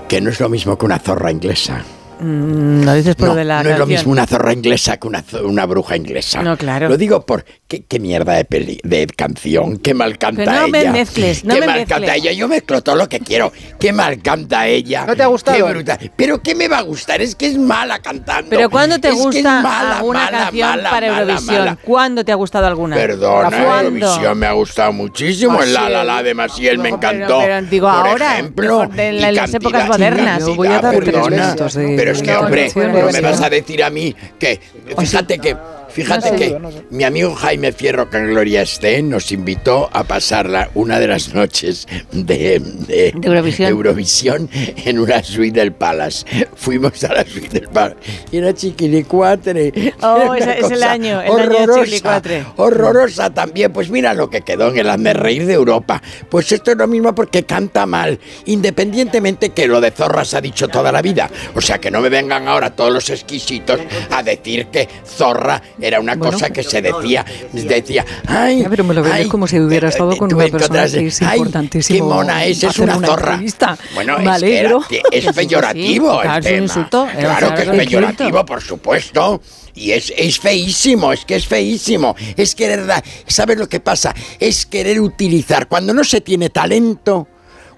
que 0.08 0.22
no 0.22 0.30
es 0.30 0.40
lo 0.40 0.50
mismo 0.50 0.78
que 0.78 0.86
una 0.86 1.00
zorra 1.00 1.32
inglesa. 1.32 1.84
Mm, 2.24 2.84
lo 2.84 2.94
dices 2.94 3.16
por 3.16 3.30
No, 3.30 3.34
lo 3.34 3.40
de 3.40 3.46
la 3.46 3.64
no 3.64 3.70
es 3.72 3.80
lo 3.80 3.88
mismo 3.88 4.12
una 4.12 4.28
zorra 4.28 4.54
inglesa 4.54 4.98
que 4.98 5.08
una, 5.08 5.24
una 5.44 5.66
bruja 5.66 5.96
inglesa. 5.98 6.44
No, 6.44 6.56
claro. 6.56 6.88
Lo 6.88 6.98
digo 6.98 7.26
por 7.26 7.44
qué, 7.68 7.84
qué 7.86 8.00
mierda 8.00 8.34
de, 8.34 8.46
peli- 8.46 8.80
de 8.84 9.08
canción, 9.08 9.78
qué 9.78 9.94
mal 9.94 10.18
canta 10.20 10.44
Pero 10.46 10.62
no 10.62 10.68
me 10.68 10.82
ella. 10.82 10.92
mezcles, 10.92 11.44
no 11.44 11.54
qué 11.56 11.62
me 11.62 11.66
mal 11.68 11.76
mezcles. 11.80 11.98
canta 12.00 12.16
ella. 12.16 12.32
Yo 12.34 12.48
mezclo 12.48 12.82
todo 12.84 12.96
lo 12.96 13.10
que 13.10 13.20
quiero. 13.20 13.52
Qué 13.80 13.92
mal 13.92 14.22
canta 14.22 14.68
ella. 14.68 15.06
¿No 15.08 15.16
te 15.16 15.24
ha 15.24 15.28
gustado? 15.28 15.58
Qué 15.58 15.64
bruta. 15.64 15.98
Pero 16.16 16.42
qué 16.44 16.54
me 16.54 16.68
va 16.68 16.78
a 16.78 16.82
gustar, 16.82 17.22
es 17.22 17.34
que 17.36 17.48
es 17.48 17.58
mala 17.58 18.00
cantando. 18.00 18.50
Pero 18.52 18.70
¿cuándo 18.70 19.00
te 19.00 19.10
Es 19.10 19.16
gusta 19.16 19.62
mala, 19.62 19.98
alguna 19.98 20.20
mala, 20.26 20.38
canción 20.44 20.70
mala, 20.70 20.90
para 20.92 21.08
Eurovisión? 21.08 21.58
mala. 21.58 21.78
¿Cuándo 21.84 22.24
te 22.24 22.32
ha 22.32 22.36
gustado 22.36 22.68
alguna? 22.68 22.96
Perdona. 22.96 23.58
Eurovisión 23.82 24.38
me 24.38 24.46
ha 24.46 24.52
gustado 24.52 24.94
muchísimo. 24.94 25.58
Ah, 25.60 25.64
el 25.64 25.74
La 25.74 25.86
sí. 25.88 25.92
La 25.92 26.04
La 26.04 26.24
de 26.24 26.34
Maciel 26.34 26.78
me 26.78 26.90
encantó. 26.90 27.40
pero 27.40 27.62
digo, 27.64 27.88
por 27.88 28.08
ahora, 28.08 28.34
ejemplo, 28.34 28.90
y 28.96 29.32
las 29.32 29.54
épocas 29.54 29.88
modernas. 29.88 30.40
Yo 30.46 30.56
voy 30.56 30.68
a 30.68 30.82
cantidad, 30.82 30.92
dar 30.94 31.04
tres 31.04 31.30
minutos 31.30 31.74
Pero 31.76 32.11
es 32.12 32.22
que, 32.22 32.36
hombre, 32.36 32.72
no, 32.76 33.12
me 33.12 33.22
vas 33.22 33.42
a 33.42 33.50
decir 33.50 33.84
a 33.84 33.90
mí 33.90 34.16
que, 34.40 34.60
fíjate 34.98 35.40
que, 35.40 35.56
fíjate 35.92 36.32
No 36.32 36.38
sé, 36.38 36.44
que 36.52 36.60
no 36.60 36.72
sé. 36.72 36.84
mi 36.90 37.04
amigo 37.04 37.36
Jaime 37.36 37.72
Fierro, 37.72 38.10
que 38.10 38.18
en 38.18 38.28
Gloria 38.28 38.62
esté, 38.62 39.02
nos 39.02 39.32
invitó 39.32 39.90
a 39.94 40.04
pasarla 40.04 40.70
una 40.74 41.00
de 41.00 41.08
las 41.08 41.34
noches 41.34 41.88
de, 42.12 42.60
de, 42.60 43.10
Eurovisión. 43.24 43.70
Eurovisión 43.70 44.50
en 44.54 45.00
una 45.00 45.24
suite 45.24 45.60
del 45.60 45.74
Palace. 45.74 46.26
Fuimos 46.56 47.04
a 47.04 47.14
la 47.14 47.26
suite 47.26 47.60
del 47.60 47.70
Palace 47.70 47.98
y 48.32 48.38
era 48.38 48.54
chiquilicuatre. 48.54 49.94
Oh, 50.02 50.34
Era 50.34 50.54
ese- 50.58 50.66
es 50.66 50.72
el 50.72 50.84
año, 50.84 51.22
el 51.22 51.28
año 51.32 51.38
de 51.38 51.44
horrorosa, 51.44 51.80
chiquilicuatre. 51.84 52.46
Horrorosa 52.58 53.30
también. 53.30 53.72
Pues 53.74 53.90
mira 53.90 54.14
lo 54.14 54.30
que 54.30 54.42
quedó 54.42 54.70
en 54.70 54.78
el 54.80 54.90
hazme 54.90 55.14
reír 55.14 55.46
de 55.46 55.54
Europa. 55.54 56.02
Pues 56.30 56.52
esto 56.52 56.72
es 56.72 56.78
lo 56.78 56.88
mismo 56.88 57.14
porque 57.16 57.44
canta 57.44 57.86
mal, 57.86 58.20
independientemente 58.46 59.50
que 59.50 59.68
lo 59.68 59.82
de 59.82 59.92
Zorra 59.92 60.24
se 60.24 60.38
ha 60.38 60.42
dicho 60.42 60.68
toda 60.68 60.92
la 60.92 61.02
vida. 61.02 61.30
O 61.56 61.62
sea, 61.62 61.80
que 61.80 61.92
no 61.92 62.00
me 62.02 62.10
vengan 62.10 62.48
ahora 62.48 62.70
todos 62.76 62.92
los 62.92 63.10
exquisitos 63.10 63.80
a 64.12 64.24
decir 64.24 64.68
que 64.68 64.88
Zorra 65.06 65.62
era 65.82 66.00
una 66.00 66.16
Bueno. 66.16 66.34
cosa 66.34 66.50
que 66.52 66.64
se 66.64 66.82
decía, 66.82 67.26
decía, 67.52 68.06
ay, 68.28 68.62
Ya, 68.62 68.70
pero 68.70 68.84
me 68.84 68.94
lo 68.94 69.02
vendes 69.04 69.22
ay, 69.22 69.28
como 69.28 69.48
si 69.48 69.60
hubiera 69.60 69.88
eh, 69.88 69.92
estado 69.92 70.14
eh, 70.14 70.18
con 70.18 70.34
una 70.34 70.48
persona 70.48 70.88
que 70.88 71.08
es 71.08 71.22
ay, 71.22 71.38
importantísimo 71.40 71.98
Qué 72.10 72.14
mona 72.16 72.46
es, 72.46 72.64
es 72.64 72.80
una, 72.80 72.98
una 72.98 73.08
zorra. 73.08 73.32
entrevista. 73.34 73.78
Bueno, 73.94 74.18
es 74.18 74.42
que, 74.42 74.60
era- 74.60 74.78
es 74.90 75.10
que 75.10 75.22
sí. 75.22 75.34
peyorativo 75.34 76.22
Claro, 76.22 76.38
un 76.38 76.44
tema. 76.44 76.58
insulto, 76.64 77.08
eh, 77.08 77.18
Claro 77.20 77.56
que 77.56 77.62
es 77.64 77.70
peyorativo, 77.70 78.30
insulto. 78.30 78.46
por 78.46 78.62
supuesto. 78.62 79.42
Y 79.74 79.92
es, 79.92 80.14
es 80.18 80.40
feísimo, 80.40 81.14
es 81.14 81.24
que 81.26 81.36
es 81.36 81.48
feísimo. 81.48 82.16
Es 82.36 82.56
querer 82.56 82.86
dar. 82.86 83.04
¿Sabes 83.26 83.58
lo 83.58 83.70
que 83.70 83.80
pasa? 83.80 84.14
Es 84.40 84.66
querer 84.66 85.00
utilizar. 85.00 85.68
Cuando 85.68 85.94
no 85.94 86.04
se 86.04 86.20
tiene 86.22 86.50
talento, 86.50 87.28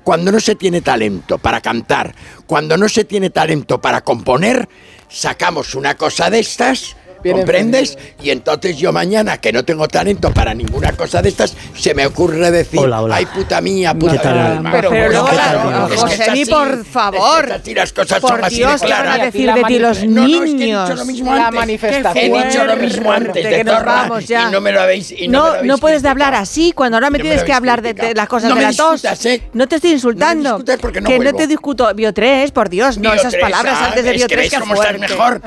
cuando 0.03 0.31
no 0.31 0.39
se 0.39 0.55
tiene 0.55 0.81
talento 0.81 1.37
para 1.37 1.61
cantar, 1.61 2.13
cuando 2.47 2.77
no 2.77 2.89
se 2.89 3.05
tiene 3.05 3.29
talento 3.29 3.79
para 3.79 4.01
componer, 4.01 4.67
sacamos 5.07 5.75
una 5.75 5.95
cosa 5.95 6.29
de 6.31 6.39
estas. 6.39 6.95
Bien 7.23 7.37
¿Comprendes? 7.37 7.97
Y 8.21 8.29
entonces 8.31 8.77
yo 8.77 8.91
mañana, 8.91 9.37
que 9.37 9.51
no 9.53 9.63
tengo 9.63 9.87
talento 9.87 10.31
para 10.33 10.53
ninguna 10.53 10.91
cosa 10.93 11.21
de 11.21 11.29
estas, 11.29 11.55
se 11.75 11.93
me 11.93 12.05
ocurre 12.05 12.51
decir, 12.51 12.79
Hola, 12.79 13.01
hola. 13.01 13.15
ay 13.15 13.25
puta 13.25 13.61
mía, 13.61 13.93
puta 13.93 14.53
alma". 14.55 14.71
Pero, 14.71 14.89
pero 14.89 15.09
luego, 15.09 15.29
es 15.29 16.03
que 16.03 16.23
que 16.23 16.31
así. 16.31 16.45
por 16.45 16.85
favor. 16.85 17.49
Es 17.55 17.61
que 17.61 17.73
las 17.75 17.93
cosas 17.93 18.19
Por 18.19 18.31
son 18.31 18.43
así 18.43 18.55
Dios, 18.57 18.81
de 18.81 18.87
¿qué 18.87 18.93
van 18.93 19.01
claras. 19.03 19.19
a 19.21 19.25
decir 19.25 19.53
de 19.53 19.63
ti 19.63 19.79
los 19.79 20.03
No, 20.03 20.27
no, 20.27 20.27
es 20.27 20.29
que 20.31 20.35
he 20.35 20.53
niños? 20.55 20.89
dicho 20.89 20.99
lo 20.99 21.05
mismo 21.05 21.35
La 21.35 21.47
antes. 21.47 21.59
manifestación. 21.59 22.35
He 22.35 22.45
dicho 22.45 22.65
lo 22.65 22.75
mismo 22.77 23.03
fuerte, 23.03 23.27
antes 23.29 23.43
de 23.43 23.49
que 23.49 23.63
nos 23.63 23.73
Zorra 23.77 23.93
vamos 23.93 24.25
ya. 24.27 24.47
y 24.47 24.51
no 24.51 24.61
me 24.61 24.71
lo 24.71 24.81
habéis 24.81 25.11
y 25.11 25.15
no, 25.15 25.21
me 25.27 25.27
No, 25.27 25.39
lo 25.43 25.49
habéis 25.53 25.67
no 25.67 25.77
puedes 25.77 26.01
de 26.03 26.09
hablar 26.09 26.35
así 26.35 26.71
cuando 26.73 26.97
ahora 26.97 27.09
me 27.09 27.17
No 27.19 27.23
me 27.23 27.29
tienes 27.29 27.41
lo 27.41 27.45
que 27.45 27.53
hablar 27.53 27.81
de, 27.81 27.93
de 27.93 28.13
las 28.13 28.27
cosas 28.27 28.49
No 28.49 28.55
de 28.55 28.61
me 28.65 28.71
la 28.71 28.77
tos. 28.77 29.03
¿eh? 29.25 29.41
No 29.53 29.67
te 29.67 29.75
estoy 29.75 29.91
insultando. 29.91 30.43
No 30.43 30.57
me 30.57 30.63
discutas 30.63 30.79
porque 30.81 31.01
no 31.01 31.09
que 31.09 31.19
no 31.19 31.33
te 31.33 31.47
discuto. 31.47 31.93
Bio 31.93 32.13
3, 32.13 32.51
por 32.51 32.69
Dios, 32.69 32.97
no 32.97 33.13
esas 33.13 33.35
palabras 33.35 33.77
ah, 33.79 33.85
antes 33.87 34.03
de 34.03 34.09
¿ves 34.11 34.19
Bio 34.19 34.27
que 34.27 34.35
3. 34.35 34.45
ves 34.45 34.53
Qué 34.53 34.59
cómo 34.59 34.73
estás 34.73 34.87
fuerte, 34.97 35.07
mejor? 35.07 35.41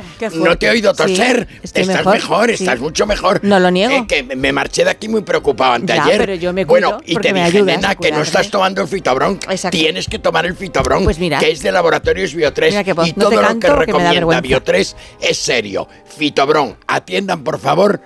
No 0.46 0.56
te 0.58 0.66
he 0.66 0.70
oído 0.70 0.94
toser. 0.94 1.46
Estoy 1.66 1.82
estás 1.82 1.98
mejor, 1.98 2.14
mejor, 2.14 2.46
sí. 2.48 2.64
estás 2.64 2.80
mucho 2.80 3.06
mejor. 3.06 3.40
No 3.42 3.60
lo 3.60 3.70
niego. 3.70 3.94
Eh, 3.94 4.06
que 4.08 4.22
me 4.22 4.52
marché 4.52 4.84
de 4.84 4.90
aquí 4.90 5.08
muy 5.08 5.20
preocupado 5.22 5.70
Ya, 5.72 5.76
anteayer. 5.76 6.18
pero 6.18 6.34
yo 6.34 6.52
me 6.52 6.64
cuido 6.66 6.90
Bueno, 6.92 7.02
y 7.06 7.16
te 7.16 7.32
me 7.32 7.44
dije, 7.44 7.58
ayudas 7.58 7.76
nena, 7.76 7.94
que 7.94 8.10
no 8.10 8.22
estás 8.22 8.50
tomando 8.50 8.82
el 8.82 8.88
Fitobron. 8.88 9.34
Exacto. 9.48 9.76
Tienes 9.76 10.06
que 10.08 10.18
tomar 10.18 10.46
el 10.46 10.56
Fitobron, 10.56 11.04
Pues 11.04 11.18
mira. 11.18 11.38
que 11.38 11.50
es 11.50 11.62
de 11.62 11.70
Laboratorios 11.72 12.34
Bio 12.34 12.52
3. 12.52 12.72
Mira 12.72 12.84
qué 12.84 12.92
voz. 12.94 13.08
y 13.08 13.12
No 13.16 13.28
todo 13.28 13.42
lo 13.42 13.58
que 13.60 13.68
recomienda 13.68 14.12
vergüenza. 14.12 14.40
Bio 14.40 14.62
3 14.62 14.96
es 15.20 15.36
serio. 15.38 15.88
Fitobron, 16.16 16.76
atiendan 16.86 17.44
por 17.44 17.58
favor 17.58 18.00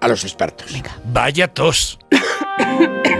a 0.00 0.08
los 0.08 0.24
expertos. 0.24 0.72
Vaya 1.04 1.48
tos. 1.48 1.98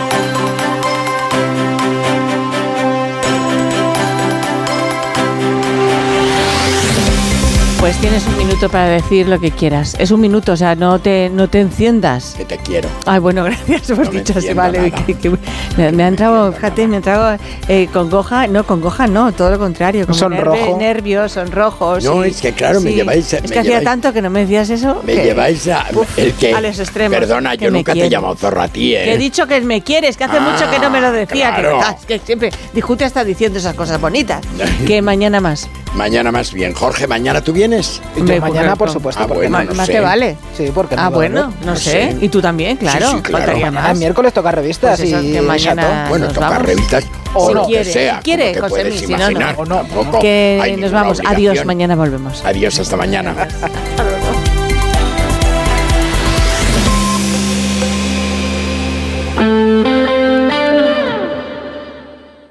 Tienes 7.99 8.25
un 8.25 8.37
minuto 8.37 8.67
para 8.69 8.87
decir 8.87 9.27
lo 9.27 9.39
que 9.39 9.51
quieras. 9.51 9.95
Es 9.99 10.09
un 10.09 10.21
minuto, 10.21 10.53
o 10.53 10.57
sea, 10.57 10.73
no 10.75 10.99
te, 10.99 11.29
no 11.29 11.47
te 11.49 11.59
enciendas. 11.59 12.33
Que 12.35 12.45
te 12.45 12.57
quiero. 12.57 12.89
Ay, 13.05 13.19
bueno, 13.19 13.43
gracias 13.67 13.91
por 13.95 14.05
No 14.05 14.11
dicho 14.11 14.33
así, 14.37 14.53
vale. 14.53 14.89
nada. 14.89 15.05
que- 15.05 15.13
que- 15.15 15.29
me, 15.77 15.91
me 15.91 16.03
ha 16.03 16.07
entrado, 16.07 16.51
fíjate, 16.51 16.87
me 16.87 16.95
ha 16.95 16.97
entrado 16.97 17.37
eh, 17.67 17.87
congoja. 17.93 18.47
No, 18.47 18.65
congoja 18.65 19.05
no, 19.07 19.31
todo 19.33 19.51
lo 19.51 19.59
contrario. 19.59 20.07
Como 20.07 20.17
Sonrojo. 20.17 20.57
nerve- 20.57 20.77
nervios, 20.77 21.33
sonrojos. 21.33 22.03
No, 22.03 22.23
sí, 22.23 22.29
es 22.29 22.41
que 22.41 22.53
claro, 22.53 22.81
me 22.81 22.91
lleváis 22.93 23.33
a- 23.33 23.37
Es 23.37 23.43
me 23.43 23.49
que 23.49 23.59
hacía 23.59 23.83
tanto 23.83 24.11
que 24.13 24.21
no 24.23 24.31
me 24.31 24.41
decías 24.41 24.69
eso. 24.71 25.01
Me 25.05 25.13
que- 25.15 25.23
lleváis 25.25 25.67
a. 25.67 25.85
Uf, 25.93 26.17
el 26.17 26.33
que, 26.33 26.53
a 26.55 26.61
los 26.61 26.79
extremos. 26.79 27.19
Perdona, 27.19 27.53
yo 27.55 27.69
nunca 27.69 27.93
te 27.93 28.05
he 28.05 28.09
llamado 28.09 28.35
zorro 28.35 28.61
a 28.63 28.67
ti, 28.67 28.95
¿eh? 28.95 29.03
Que 29.03 29.13
he 29.13 29.17
dicho 29.17 29.45
que 29.45 29.61
me 29.61 29.81
quieres, 29.83 30.17
que 30.17 30.23
hace 30.23 30.39
mucho 30.39 30.69
que 30.71 30.79
no 30.79 30.89
me 30.89 31.01
lo 31.01 31.11
decía. 31.11 31.53
claro. 31.55 31.77
Que, 31.79 31.83
ah, 31.85 31.97
que 32.07 32.19
siempre 32.19 32.49
discute 32.73 33.05
hasta 33.05 33.23
diciendo 33.23 33.59
esas 33.59 33.75
cosas 33.75 34.01
bonitas. 34.01 34.41
que 34.87 35.01
mañana 35.03 35.39
más. 35.39 35.69
Mañana 35.93 36.31
más 36.31 36.53
bien. 36.53 36.73
Jorge, 36.73 37.05
¿mañana 37.05 37.41
tú 37.41 37.51
vienes? 37.51 37.70
Me- 38.17 38.39
mañana, 38.39 38.75
por 38.75 38.89
supuesto. 38.89 39.21
Ah, 39.23 39.27
porque 39.27 39.47
bueno, 39.47 39.59
no, 39.59 39.69
no 39.71 39.75
Más 39.75 39.85
sé. 39.87 39.93
te 39.93 39.99
vale. 39.99 40.37
Sí, 40.57 40.71
porque 40.73 40.95
no 40.95 41.01
Ah, 41.01 41.05
a 41.05 41.09
bueno, 41.09 41.41
haber. 41.45 41.65
no, 41.65 41.75
sé. 41.75 42.17
Y 42.21 42.29
tú 42.29 42.41
también, 42.41 42.77
claro. 42.77 43.07
Sí, 43.09 43.15
sí, 43.17 43.21
claro. 43.21 43.53
Mañana 43.53 43.71
más. 43.81 43.97
miércoles 43.97 44.33
toca 44.33 44.51
revistas 44.51 44.99
Pues 44.99 45.09
eso, 45.11 45.21
y 45.21 45.31
que 45.33 45.41
mañana. 45.41 46.05
Bueno, 46.09 46.27
toca 46.27 46.49
vamos. 46.49 46.65
revistas 46.65 47.05
O 47.33 47.45
o 47.45 47.47
no. 47.49 47.53
lo 47.53 47.61
que 47.67 47.73
quiere, 47.73 47.91
sea. 47.93 48.15
si 48.17 48.21
quiere, 48.23 48.53
como 48.55 48.67
te 48.67 48.69
José 48.69 48.83
Luis, 48.89 48.99
si 49.01 49.07
no, 49.07 49.31
no. 49.31 49.65
no. 49.65 50.19
Que 50.19 50.75
nos 50.79 50.91
vamos. 50.91 51.19
Adiós, 51.19 51.31
obligación. 51.37 51.67
mañana 51.67 51.95
volvemos. 51.95 52.43
Adiós, 52.45 52.79
hasta 52.79 52.97
mañana. 52.97 53.35